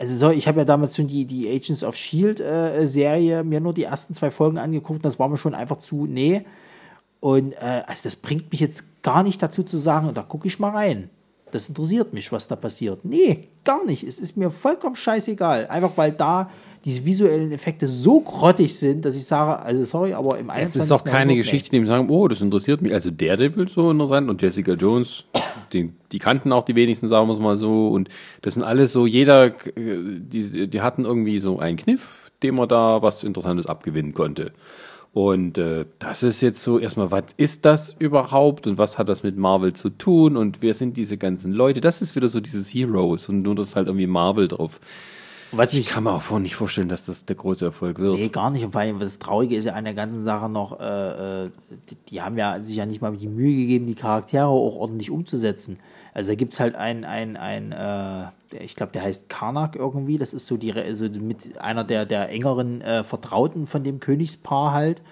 also 0.00 0.16
so, 0.16 0.30
ich 0.30 0.48
habe 0.48 0.60
ja 0.60 0.64
damals 0.64 0.96
schon 0.96 1.08
die, 1.08 1.26
die 1.26 1.46
Agents 1.46 1.84
of 1.84 1.94
Shield 1.94 2.40
äh, 2.40 2.86
Serie 2.86 3.44
mir 3.44 3.60
nur 3.60 3.74
die 3.74 3.84
ersten 3.84 4.14
zwei 4.14 4.30
Folgen 4.30 4.56
angeguckt 4.56 5.04
das 5.04 5.18
war 5.18 5.28
mir 5.28 5.36
schon 5.36 5.54
einfach 5.54 5.76
zu, 5.76 6.06
nee. 6.06 6.46
Und 7.20 7.52
äh, 7.52 7.82
also 7.86 8.04
das 8.04 8.16
bringt 8.16 8.50
mich 8.50 8.60
jetzt 8.60 9.02
gar 9.02 9.22
nicht 9.22 9.42
dazu 9.42 9.62
zu 9.62 9.76
sagen, 9.76 10.14
da 10.14 10.22
gucke 10.22 10.48
ich 10.48 10.58
mal 10.58 10.70
rein. 10.70 11.10
Das 11.50 11.68
interessiert 11.68 12.14
mich, 12.14 12.32
was 12.32 12.48
da 12.48 12.56
passiert. 12.56 13.04
Nee, 13.04 13.48
gar 13.62 13.84
nicht. 13.84 14.02
Es 14.02 14.18
ist 14.18 14.38
mir 14.38 14.50
vollkommen 14.50 14.96
scheißegal. 14.96 15.66
Einfach 15.66 15.92
weil 15.96 16.12
da 16.12 16.50
diese 16.84 17.04
visuellen 17.04 17.52
Effekte 17.52 17.86
so 17.86 18.20
grottig 18.20 18.76
sind, 18.78 19.04
dass 19.04 19.16
ich 19.16 19.24
sage, 19.24 19.62
also 19.62 19.84
sorry, 19.84 20.14
aber 20.14 20.38
im 20.38 20.48
21. 20.48 20.80
Es 20.80 20.86
ist 20.86 20.92
auch 20.92 21.04
keine 21.04 21.36
Geschichte, 21.36 21.78
die 21.78 21.86
sagen, 21.86 22.08
oh, 22.08 22.26
das 22.26 22.40
interessiert 22.40 22.80
mich. 22.80 22.94
Also 22.94 23.10
Daredevil 23.10 23.68
so 23.68 23.90
interessant 23.90 24.30
und 24.30 24.40
Jessica 24.40 24.72
Jones, 24.72 25.24
die, 25.72 25.92
die 26.10 26.18
kannten 26.18 26.52
auch 26.52 26.64
die 26.64 26.74
wenigsten, 26.74 27.08
sagen 27.08 27.28
wir 27.28 27.34
es 27.34 27.40
mal 27.40 27.56
so. 27.56 27.88
Und 27.88 28.08
das 28.40 28.54
sind 28.54 28.62
alles 28.62 28.92
so, 28.92 29.06
jeder, 29.06 29.50
die, 29.50 30.68
die 30.68 30.80
hatten 30.80 31.04
irgendwie 31.04 31.38
so 31.38 31.58
einen 31.58 31.76
Kniff, 31.76 32.30
dem 32.42 32.54
man 32.54 32.68
da 32.68 33.02
was 33.02 33.24
Interessantes 33.24 33.66
abgewinnen 33.66 34.14
konnte. 34.14 34.52
Und 35.12 35.58
äh, 35.58 35.86
das 35.98 36.22
ist 36.22 36.40
jetzt 36.40 36.62
so 36.62 36.78
erstmal, 36.78 37.10
was 37.10 37.24
ist 37.36 37.64
das 37.64 37.96
überhaupt 37.98 38.66
und 38.66 38.78
was 38.78 38.96
hat 38.96 39.08
das 39.08 39.22
mit 39.22 39.36
Marvel 39.36 39.72
zu 39.72 39.90
tun 39.90 40.36
und 40.36 40.62
wer 40.62 40.72
sind 40.72 40.96
diese 40.96 41.18
ganzen 41.18 41.52
Leute? 41.52 41.80
Das 41.80 42.00
ist 42.00 42.14
wieder 42.14 42.28
so 42.28 42.40
dieses 42.40 42.72
Heroes 42.72 43.28
und 43.28 43.42
nur 43.42 43.56
das 43.56 43.74
halt 43.74 43.88
irgendwie 43.88 44.06
Marvel 44.06 44.46
drauf 44.46 44.78
was 45.52 45.72
ich 45.72 45.86
kann 45.86 46.04
mir 46.04 46.12
auch 46.12 46.38
nicht 46.38 46.54
vorstellen, 46.54 46.88
dass 46.88 47.06
das 47.06 47.24
der 47.24 47.36
große 47.36 47.64
Erfolg 47.64 47.98
wird. 47.98 48.18
Nee, 48.18 48.28
gar 48.28 48.50
nicht. 48.50 48.64
Und 48.64 48.72
vor 48.72 48.80
allem, 48.80 48.98
das 48.98 49.18
Traurige 49.18 49.56
ist 49.56 49.64
ja 49.64 49.74
an 49.74 49.84
der 49.84 49.94
ganzen 49.94 50.22
Sache 50.22 50.48
noch, 50.48 50.78
äh, 50.78 51.44
äh, 51.44 51.50
die, 51.88 51.96
die, 52.08 52.22
haben 52.22 52.38
ja 52.38 52.62
sich 52.62 52.76
ja 52.76 52.86
nicht 52.86 53.00
mal 53.00 53.16
die 53.16 53.28
Mühe 53.28 53.54
gegeben, 53.56 53.86
die 53.86 53.94
Charaktere 53.94 54.46
auch 54.46 54.76
ordentlich 54.76 55.10
umzusetzen. 55.10 55.78
Also 56.14 56.30
da 56.30 56.34
gibt 56.34 56.52
es 56.52 56.60
halt 56.60 56.74
ein, 56.74 57.04
ein, 57.04 57.36
ein 57.36 57.72
äh, 57.72 58.64
ich 58.64 58.74
glaube, 58.74 58.92
der 58.92 59.02
heißt 59.02 59.28
Karnak 59.28 59.76
irgendwie. 59.76 60.18
Das 60.18 60.32
ist 60.32 60.46
so 60.46 60.56
die 60.56 60.72
also 60.72 61.06
mit 61.08 61.58
einer 61.60 61.84
der, 61.84 62.06
der 62.06 62.30
engeren 62.30 62.80
äh, 62.80 63.04
Vertrauten 63.04 63.66
von 63.66 63.84
dem 63.84 64.00
Königspaar 64.00 64.72
halt. 64.72 65.02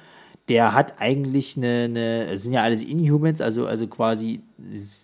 Der 0.48 0.72
hat 0.72 0.94
eigentlich 0.98 1.56
eine, 1.56 1.84
eine 1.84 2.38
sind 2.38 2.54
ja 2.54 2.62
alles 2.62 2.82
Inhumans, 2.82 3.40
also, 3.40 3.66
also 3.66 3.86
quasi 3.86 4.40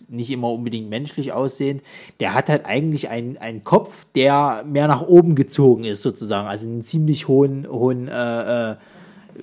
nicht 0.08 0.30
immer 0.30 0.50
unbedingt 0.50 0.88
menschlich 0.88 1.32
aussehend. 1.32 1.82
Der 2.20 2.34
hat 2.34 2.48
halt 2.48 2.66
eigentlich 2.66 3.08
einen, 3.08 3.36
einen 3.36 3.62
Kopf, 3.62 4.06
der 4.14 4.64
mehr 4.66 4.88
nach 4.88 5.02
oben 5.02 5.34
gezogen 5.34 5.84
ist, 5.84 6.02
sozusagen. 6.02 6.48
Also 6.48 6.66
einen 6.66 6.82
ziemlich 6.82 7.28
hohen, 7.28 7.66
hohen, 7.68 8.08
äh, 8.08 8.72
äh, 8.72 8.76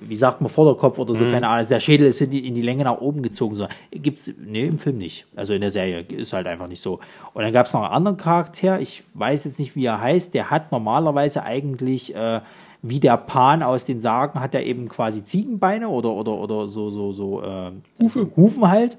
wie 0.00 0.16
sagt 0.16 0.40
man, 0.40 0.50
Vorderkopf 0.50 0.98
oder 0.98 1.14
so, 1.14 1.24
mhm. 1.24 1.32
keine 1.32 1.46
Ahnung. 1.46 1.58
Also 1.58 1.70
der 1.70 1.80
Schädel 1.80 2.08
ist 2.08 2.20
in 2.20 2.30
die, 2.30 2.46
in 2.46 2.54
die 2.54 2.62
Länge 2.62 2.84
nach 2.84 3.00
oben 3.00 3.22
gezogen. 3.22 3.54
So. 3.54 3.68
Gibt's, 3.90 4.32
nee, 4.44 4.66
im 4.66 4.78
Film 4.78 4.98
nicht. 4.98 5.26
Also 5.36 5.54
in 5.54 5.60
der 5.60 5.70
Serie 5.70 6.00
ist 6.00 6.32
halt 6.32 6.46
einfach 6.46 6.66
nicht 6.66 6.80
so. 6.80 7.00
Und 7.32 7.42
dann 7.42 7.52
gab 7.52 7.66
es 7.66 7.72
noch 7.72 7.82
einen 7.82 7.92
anderen 7.92 8.16
Charakter, 8.16 8.80
ich 8.80 9.04
weiß 9.14 9.44
jetzt 9.44 9.58
nicht, 9.58 9.76
wie 9.76 9.84
er 9.84 10.00
heißt, 10.00 10.34
der 10.34 10.50
hat 10.50 10.72
normalerweise 10.72 11.42
eigentlich, 11.42 12.14
äh, 12.14 12.40
wie 12.82 13.00
der 13.00 13.16
Pan 13.16 13.62
aus 13.62 13.84
den 13.84 14.00
Sagen, 14.00 14.40
hat 14.40 14.54
er 14.54 14.64
eben 14.66 14.88
quasi 14.88 15.22
Ziegenbeine 15.22 15.88
oder, 15.88 16.10
oder, 16.10 16.32
oder 16.32 16.66
so, 16.66 16.90
so, 16.90 17.12
so, 17.12 17.42
äh, 17.42 17.70
Hufe. 18.00 18.30
Hufen 18.36 18.68
halt. 18.68 18.98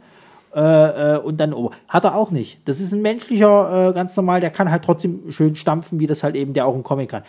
Äh, 0.55 1.15
äh, 1.15 1.17
und 1.17 1.37
dann 1.37 1.53
oh, 1.53 1.71
hat 1.87 2.05
er 2.05 2.15
auch 2.15 2.31
nicht. 2.31 2.59
Das 2.65 2.79
ist 2.79 2.93
ein 2.93 3.01
menschlicher, 3.01 3.89
äh, 3.89 3.93
ganz 3.93 4.15
normal, 4.15 4.39
der 4.39 4.51
kann 4.51 4.69
halt 4.69 4.85
trotzdem 4.85 5.31
schön 5.31 5.55
stampfen, 5.55 5.99
wie 5.99 6.07
das 6.07 6.23
halt 6.23 6.35
eben 6.35 6.53
der 6.53 6.67
auch 6.67 6.75
im 6.75 6.83
Comic 6.83 7.09
kann. 7.09 7.23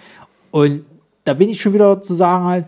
Und 0.51 0.85
da 1.25 1.35
bin 1.35 1.49
ich 1.49 1.61
schon 1.61 1.73
wieder 1.73 2.03
zu 2.03 2.15
sagen 2.15 2.45
halt, 2.45 2.67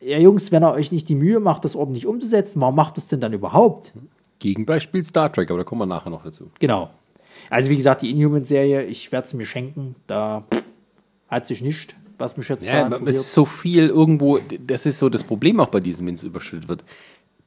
ja 0.00 0.18
Jungs, 0.18 0.50
wenn 0.50 0.62
er 0.62 0.72
euch 0.72 0.92
nicht 0.92 1.08
die 1.08 1.14
Mühe 1.14 1.40
macht, 1.40 1.64
das 1.64 1.76
ordentlich 1.76 2.06
umzusetzen, 2.06 2.60
warum 2.60 2.74
macht 2.74 2.96
das 2.96 3.08
denn 3.08 3.20
dann 3.20 3.34
überhaupt? 3.34 3.92
Gegenbeispiel 4.38 5.04
Star 5.04 5.32
Trek, 5.32 5.50
aber 5.50 5.58
da 5.58 5.64
kommen 5.64 5.82
wir 5.82 5.86
nachher 5.86 6.10
noch 6.10 6.24
dazu. 6.24 6.50
Genau. 6.58 6.90
Also 7.50 7.70
wie 7.70 7.76
gesagt, 7.76 8.02
die 8.02 8.10
Inhuman-Serie, 8.10 8.84
ich 8.84 9.12
werde 9.12 9.28
sie 9.28 9.36
mir 9.36 9.46
schenken, 9.46 9.94
da 10.06 10.44
hat 11.28 11.46
sich 11.46 11.60
nicht, 11.60 11.96
was 12.18 12.36
mich 12.36 12.48
jetzt 12.48 12.66
ja, 12.66 12.80
da 12.80 12.82
interessiert. 12.86 13.08
Es 13.08 13.20
ist 13.22 13.32
so 13.32 13.44
viel 13.44 13.88
irgendwo, 13.88 14.38
das 14.66 14.86
ist 14.86 14.98
so 14.98 15.08
das 15.08 15.24
Problem 15.24 15.60
auch 15.60 15.68
bei 15.68 15.80
diesem, 15.80 16.06
wenn 16.06 16.14
es 16.14 16.24
überschüttet 16.24 16.68
wird. 16.68 16.84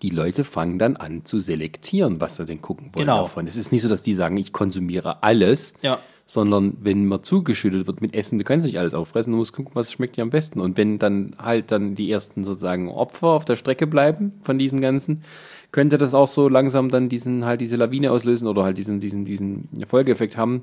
Die 0.02 0.10
Leute 0.10 0.44
fangen 0.44 0.80
dann 0.80 0.96
an 0.96 1.26
zu 1.26 1.40
selektieren, 1.40 2.20
was 2.20 2.38
sie 2.38 2.46
denn 2.46 2.62
gucken 2.62 2.88
wollen 2.94 3.06
genau. 3.06 3.22
davon. 3.22 3.46
Es 3.46 3.56
ist 3.56 3.72
nicht 3.72 3.84
so, 3.84 3.90
dass 3.90 4.02
die 4.02 4.16
sagen, 4.16 4.36
ich 4.38 4.52
konsumiere 4.52 5.22
alles, 5.22 5.74
ja 5.82 6.00
sondern 6.32 6.78
wenn 6.80 7.08
man 7.08 7.24
zugeschüttet 7.24 7.88
wird 7.88 8.00
mit 8.00 8.16
Essen, 8.16 8.38
du 8.38 8.46
kannst 8.46 8.66
nicht 8.66 8.80
alles 8.80 8.94
auffressen, 8.94 9.34
du 9.34 9.38
musst 9.38 9.52
gucken, 9.52 9.72
was 9.74 9.92
schmeckt 9.92 10.16
dir 10.16 10.22
am 10.22 10.30
besten. 10.30 10.62
Und 10.62 10.78
wenn 10.78 10.98
dann 10.98 11.36
halt 11.38 11.74
dann 11.74 11.94
die 11.94 12.10
ersten 12.10 12.46
sozusagen 12.46 12.88
Opfer 12.88 13.28
auf 13.28 13.44
der 13.44 13.58
Strecke 13.58 13.86
bleiben 13.86 14.32
von 14.42 14.58
diesem 14.58 14.80
Ganzen, 14.80 15.26
könnte 15.74 15.98
das 15.98 16.14
auch 16.14 16.30
so 16.30 16.48
langsam 16.48 16.88
dann 16.88 17.10
diesen, 17.10 17.44
halt 17.44 17.60
diese 17.60 17.76
Lawine 17.76 18.12
auslösen 18.12 18.48
oder 18.48 18.64
halt 18.64 18.78
diesen, 18.78 19.02
diesen, 19.02 19.26
diesen 19.26 19.68
Folgeeffekt 19.86 20.38
haben. 20.38 20.62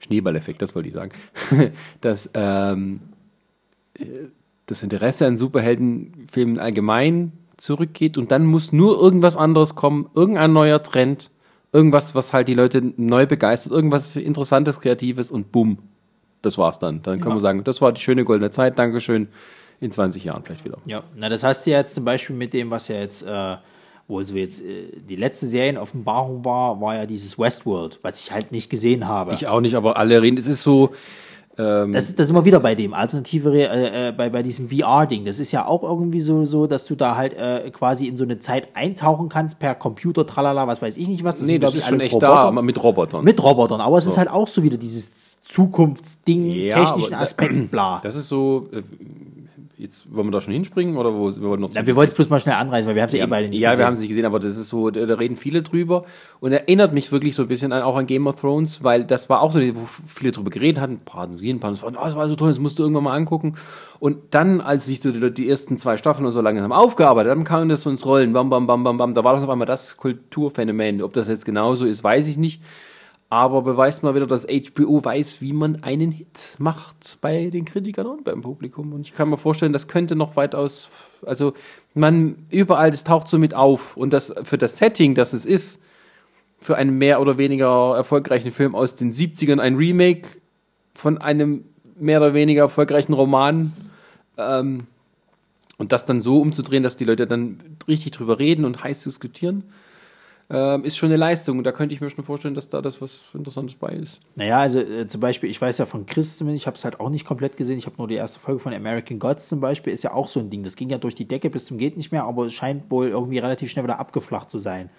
Schneeballeffekt, 0.00 0.60
das 0.60 0.74
wollte 0.74 0.88
ich 0.88 0.94
sagen. 0.96 1.12
dass 2.00 2.28
ähm, 2.34 3.00
das 4.66 4.82
Interesse 4.82 5.26
an 5.26 5.36
Superheldenfilmen 5.36 6.58
allgemein 6.58 7.32
zurückgeht 7.56 8.18
und 8.18 8.30
dann 8.30 8.44
muss 8.44 8.72
nur 8.72 9.00
irgendwas 9.00 9.36
anderes 9.36 9.74
kommen, 9.74 10.10
irgendein 10.14 10.52
neuer 10.52 10.82
Trend, 10.82 11.30
irgendwas, 11.72 12.14
was 12.14 12.32
halt 12.32 12.48
die 12.48 12.54
Leute 12.54 12.92
neu 12.96 13.26
begeistert, 13.26 13.72
irgendwas 13.72 14.16
Interessantes, 14.16 14.80
Kreatives 14.80 15.30
und 15.30 15.52
bumm, 15.52 15.78
das 16.42 16.58
war's 16.58 16.78
dann. 16.78 17.02
Dann 17.02 17.20
können 17.20 17.30
ja. 17.30 17.36
wir 17.36 17.40
sagen, 17.40 17.64
das 17.64 17.80
war 17.80 17.92
die 17.92 18.00
schöne 18.00 18.24
goldene 18.24 18.50
Zeit, 18.50 18.78
Dankeschön, 18.78 19.28
in 19.80 19.90
20 19.90 20.24
Jahren 20.24 20.42
vielleicht 20.42 20.64
wieder. 20.64 20.78
Ja, 20.86 21.04
na 21.14 21.28
das 21.28 21.42
heißt 21.42 21.66
ja 21.66 21.78
jetzt 21.78 21.94
zum 21.94 22.04
Beispiel 22.04 22.36
mit 22.36 22.52
dem, 22.52 22.70
was 22.70 22.88
ja 22.88 22.96
jetzt, 22.96 23.22
äh, 23.22 23.56
wo 24.08 24.22
so 24.22 24.34
jetzt 24.34 24.62
äh, 24.62 24.88
die 25.08 25.16
letzte 25.16 25.46
Serienoffenbarung 25.46 26.44
war, 26.44 26.80
war 26.80 26.94
ja 26.96 27.06
dieses 27.06 27.38
Westworld, 27.38 28.00
was 28.02 28.20
ich 28.20 28.32
halt 28.32 28.52
nicht 28.52 28.70
gesehen 28.70 29.06
habe. 29.06 29.34
Ich 29.34 29.46
auch 29.46 29.60
nicht, 29.60 29.74
aber 29.74 29.96
alle 29.96 30.22
reden, 30.22 30.38
es 30.38 30.46
ist 30.46 30.62
so, 30.62 30.92
ähm 31.58 31.92
das, 31.92 32.14
das 32.14 32.26
ist 32.26 32.30
immer 32.30 32.44
wieder 32.44 32.60
bei 32.60 32.74
dem 32.74 32.94
alternative 32.94 33.52
äh, 33.56 34.08
äh, 34.08 34.12
bei, 34.12 34.30
bei 34.30 34.42
diesem 34.42 34.68
VR-Ding. 34.68 35.24
Das 35.24 35.40
ist 35.40 35.52
ja 35.52 35.66
auch 35.66 35.82
irgendwie 35.82 36.20
so, 36.20 36.44
so 36.44 36.66
dass 36.66 36.86
du 36.86 36.94
da 36.94 37.16
halt 37.16 37.34
äh, 37.34 37.70
quasi 37.70 38.06
in 38.06 38.16
so 38.16 38.24
eine 38.24 38.38
Zeit 38.38 38.68
eintauchen 38.74 39.28
kannst 39.28 39.58
per 39.58 39.74
Computer, 39.74 40.26
tralala, 40.26 40.66
was 40.66 40.82
weiß 40.82 40.96
ich 40.96 41.08
nicht 41.08 41.24
was. 41.24 41.38
Das 41.38 41.46
nee, 41.46 41.54
sind, 41.54 41.64
das 41.64 41.74
ist 41.74 41.86
schon 41.86 42.00
echt 42.00 42.14
Roboter. 42.14 42.26
da, 42.26 42.34
aber 42.34 42.62
mit 42.62 42.82
Robotern. 42.82 43.24
Mit 43.24 43.42
Robotern, 43.42 43.80
aber 43.80 43.98
es 43.98 44.04
so. 44.04 44.10
ist 44.10 44.18
halt 44.18 44.30
auch 44.30 44.48
so 44.48 44.62
wieder 44.62 44.76
dieses 44.76 45.12
Zukunftsding, 45.44 46.50
ja, 46.50 46.84
technischen 46.84 47.14
Aspekt, 47.14 47.70
bla. 47.70 48.00
Das 48.02 48.16
ist 48.16 48.28
so, 48.28 48.68
äh, 48.72 48.82
Jetzt 49.78 50.10
wollen 50.10 50.28
wir 50.28 50.30
da 50.30 50.40
schon 50.40 50.54
hinspringen 50.54 50.96
oder 50.96 51.12
wo 51.12 51.30
wir 51.30 51.56
noch? 51.58 51.74
Ja, 51.74 51.86
wir 51.86 51.96
wollten 51.96 52.12
es 52.12 52.16
bloß 52.16 52.30
mal 52.30 52.40
schnell 52.40 52.54
anreißen, 52.54 52.88
weil 52.88 52.94
wir 52.94 53.02
haben 53.02 53.10
sie 53.10 53.18
ja, 53.18 53.24
eh 53.24 53.28
beide 53.28 53.48
nicht 53.50 53.58
ja, 53.58 53.70
gesehen. 53.70 53.80
Ja, 53.80 53.84
wir 53.84 53.86
haben 53.86 53.96
sie 53.96 54.02
nicht 54.02 54.08
gesehen, 54.08 54.24
aber 54.24 54.40
das 54.40 54.56
ist 54.56 54.70
so, 54.70 54.90
da, 54.90 55.14
reden 55.16 55.36
viele 55.36 55.62
drüber 55.62 56.06
und 56.40 56.52
erinnert 56.52 56.94
mich 56.94 57.12
wirklich 57.12 57.34
so 57.34 57.42
ein 57.42 57.48
bisschen 57.48 57.72
an, 57.72 57.82
auch 57.82 57.96
an 57.96 58.06
Game 58.06 58.26
of 58.26 58.40
Thrones, 58.40 58.82
weil 58.82 59.04
das 59.04 59.28
war 59.28 59.42
auch 59.42 59.52
so, 59.52 59.60
wo 59.60 59.86
viele 60.06 60.32
drüber 60.32 60.48
geredet 60.48 60.80
hatten, 60.80 60.94
ein 60.94 61.00
paar, 61.00 61.28
ein 61.28 61.60
paar, 61.60 61.72
das 61.72 61.82
war, 61.82 61.90
oh, 61.90 62.04
das 62.04 62.16
war 62.16 62.26
so 62.26 62.36
toll, 62.36 62.48
das 62.48 62.58
musst 62.58 62.78
du 62.78 62.84
irgendwann 62.84 63.04
mal 63.04 63.14
angucken. 63.14 63.56
Und 63.98 64.16
dann, 64.30 64.62
als 64.62 64.86
sich 64.86 65.00
so 65.00 65.12
die, 65.12 65.30
die 65.34 65.48
ersten 65.48 65.76
zwei 65.76 65.98
Staffeln 65.98 66.30
so 66.30 66.40
langsam 66.40 66.72
aufgearbeitet 66.72 67.32
dann 67.32 67.44
kam 67.44 67.68
das 67.68 67.82
so 67.82 67.90
ins 67.90 68.06
Rollen, 68.06 68.32
bam, 68.32 68.48
bam, 68.48 68.66
bam, 68.66 68.82
bam, 68.82 68.96
bam, 68.96 69.12
da 69.12 69.24
war 69.24 69.34
das 69.34 69.42
auf 69.42 69.50
einmal 69.50 69.66
das 69.66 69.98
Kulturphänomen. 69.98 71.02
Ob 71.02 71.12
das 71.12 71.28
jetzt 71.28 71.44
genauso 71.44 71.84
ist, 71.84 72.02
weiß 72.02 72.26
ich 72.28 72.38
nicht 72.38 72.62
aber 73.28 73.62
beweist 73.62 74.02
mal 74.02 74.14
wieder, 74.14 74.26
dass 74.26 74.46
HBO 74.46 75.04
weiß, 75.04 75.40
wie 75.40 75.52
man 75.52 75.82
einen 75.82 76.12
Hit 76.12 76.56
macht 76.58 77.18
bei 77.20 77.50
den 77.50 77.64
Kritikern 77.64 78.06
und 78.06 78.24
beim 78.24 78.42
Publikum. 78.42 78.92
Und 78.92 79.00
ich 79.00 79.14
kann 79.14 79.28
mir 79.28 79.36
vorstellen, 79.36 79.72
das 79.72 79.88
könnte 79.88 80.14
noch 80.14 80.36
weitaus, 80.36 80.90
also 81.24 81.52
man 81.94 82.46
überall, 82.50 82.92
das 82.92 83.02
taucht 83.02 83.28
so 83.28 83.38
mit 83.38 83.52
auf. 83.52 83.96
Und 83.96 84.12
das 84.12 84.32
für 84.44 84.58
das 84.58 84.78
Setting, 84.78 85.16
das 85.16 85.32
es 85.32 85.44
ist, 85.44 85.82
für 86.60 86.76
einen 86.76 86.98
mehr 86.98 87.20
oder 87.20 87.36
weniger 87.36 87.96
erfolgreichen 87.96 88.52
Film 88.52 88.74
aus 88.74 88.94
den 88.94 89.12
70ern, 89.12 89.58
ein 89.58 89.74
Remake 89.74 90.28
von 90.94 91.18
einem 91.18 91.64
mehr 91.98 92.20
oder 92.20 92.32
weniger 92.32 92.62
erfolgreichen 92.62 93.12
Roman. 93.12 93.72
Ähm, 94.38 94.86
und 95.78 95.92
das 95.92 96.06
dann 96.06 96.20
so 96.20 96.40
umzudrehen, 96.40 96.82
dass 96.82 96.96
die 96.96 97.04
Leute 97.04 97.26
dann 97.26 97.60
richtig 97.88 98.12
drüber 98.12 98.38
reden 98.38 98.64
und 98.64 98.82
heiß 98.84 99.02
diskutieren 99.02 99.64
ähm, 100.48 100.84
ist 100.84 100.96
schon 100.96 101.08
eine 101.08 101.16
Leistung. 101.16 101.58
Und 101.58 101.64
da 101.64 101.72
könnte 101.72 101.94
ich 101.94 102.00
mir 102.00 102.10
schon 102.10 102.24
vorstellen, 102.24 102.54
dass 102.54 102.68
da 102.68 102.80
das 102.80 103.00
was 103.02 103.22
Interessantes 103.34 103.76
bei 103.76 103.88
ist. 103.88 104.20
Naja, 104.34 104.58
also 104.58 104.80
äh, 104.80 105.08
zum 105.08 105.20
Beispiel, 105.20 105.50
ich 105.50 105.60
weiß 105.60 105.78
ja 105.78 105.86
von 105.86 106.06
Chris 106.06 106.36
zumindest, 106.36 106.62
ich 106.62 106.66
habe 106.66 106.76
es 106.76 106.84
halt 106.84 107.00
auch 107.00 107.10
nicht 107.10 107.24
komplett 107.24 107.56
gesehen. 107.56 107.78
Ich 107.78 107.86
habe 107.86 107.96
nur 107.98 108.08
die 108.08 108.14
erste 108.14 108.38
Folge 108.38 108.60
von 108.60 108.72
American 108.72 109.18
Gods 109.18 109.48
zum 109.48 109.60
Beispiel, 109.60 109.92
ist 109.92 110.04
ja 110.04 110.12
auch 110.12 110.28
so 110.28 110.40
ein 110.40 110.50
Ding. 110.50 110.62
Das 110.62 110.76
ging 110.76 110.88
ja 110.88 110.98
durch 110.98 111.14
die 111.14 111.26
Decke 111.26 111.50
bis 111.50 111.64
zum 111.64 111.78
Geht 111.78 111.96
nicht 111.96 112.12
mehr, 112.12 112.24
aber 112.24 112.46
es 112.46 112.52
scheint 112.52 112.90
wohl 112.90 113.08
irgendwie 113.08 113.38
relativ 113.38 113.70
schnell 113.70 113.84
wieder 113.84 113.98
abgeflacht 113.98 114.50
zu 114.50 114.58
sein. 114.58 114.90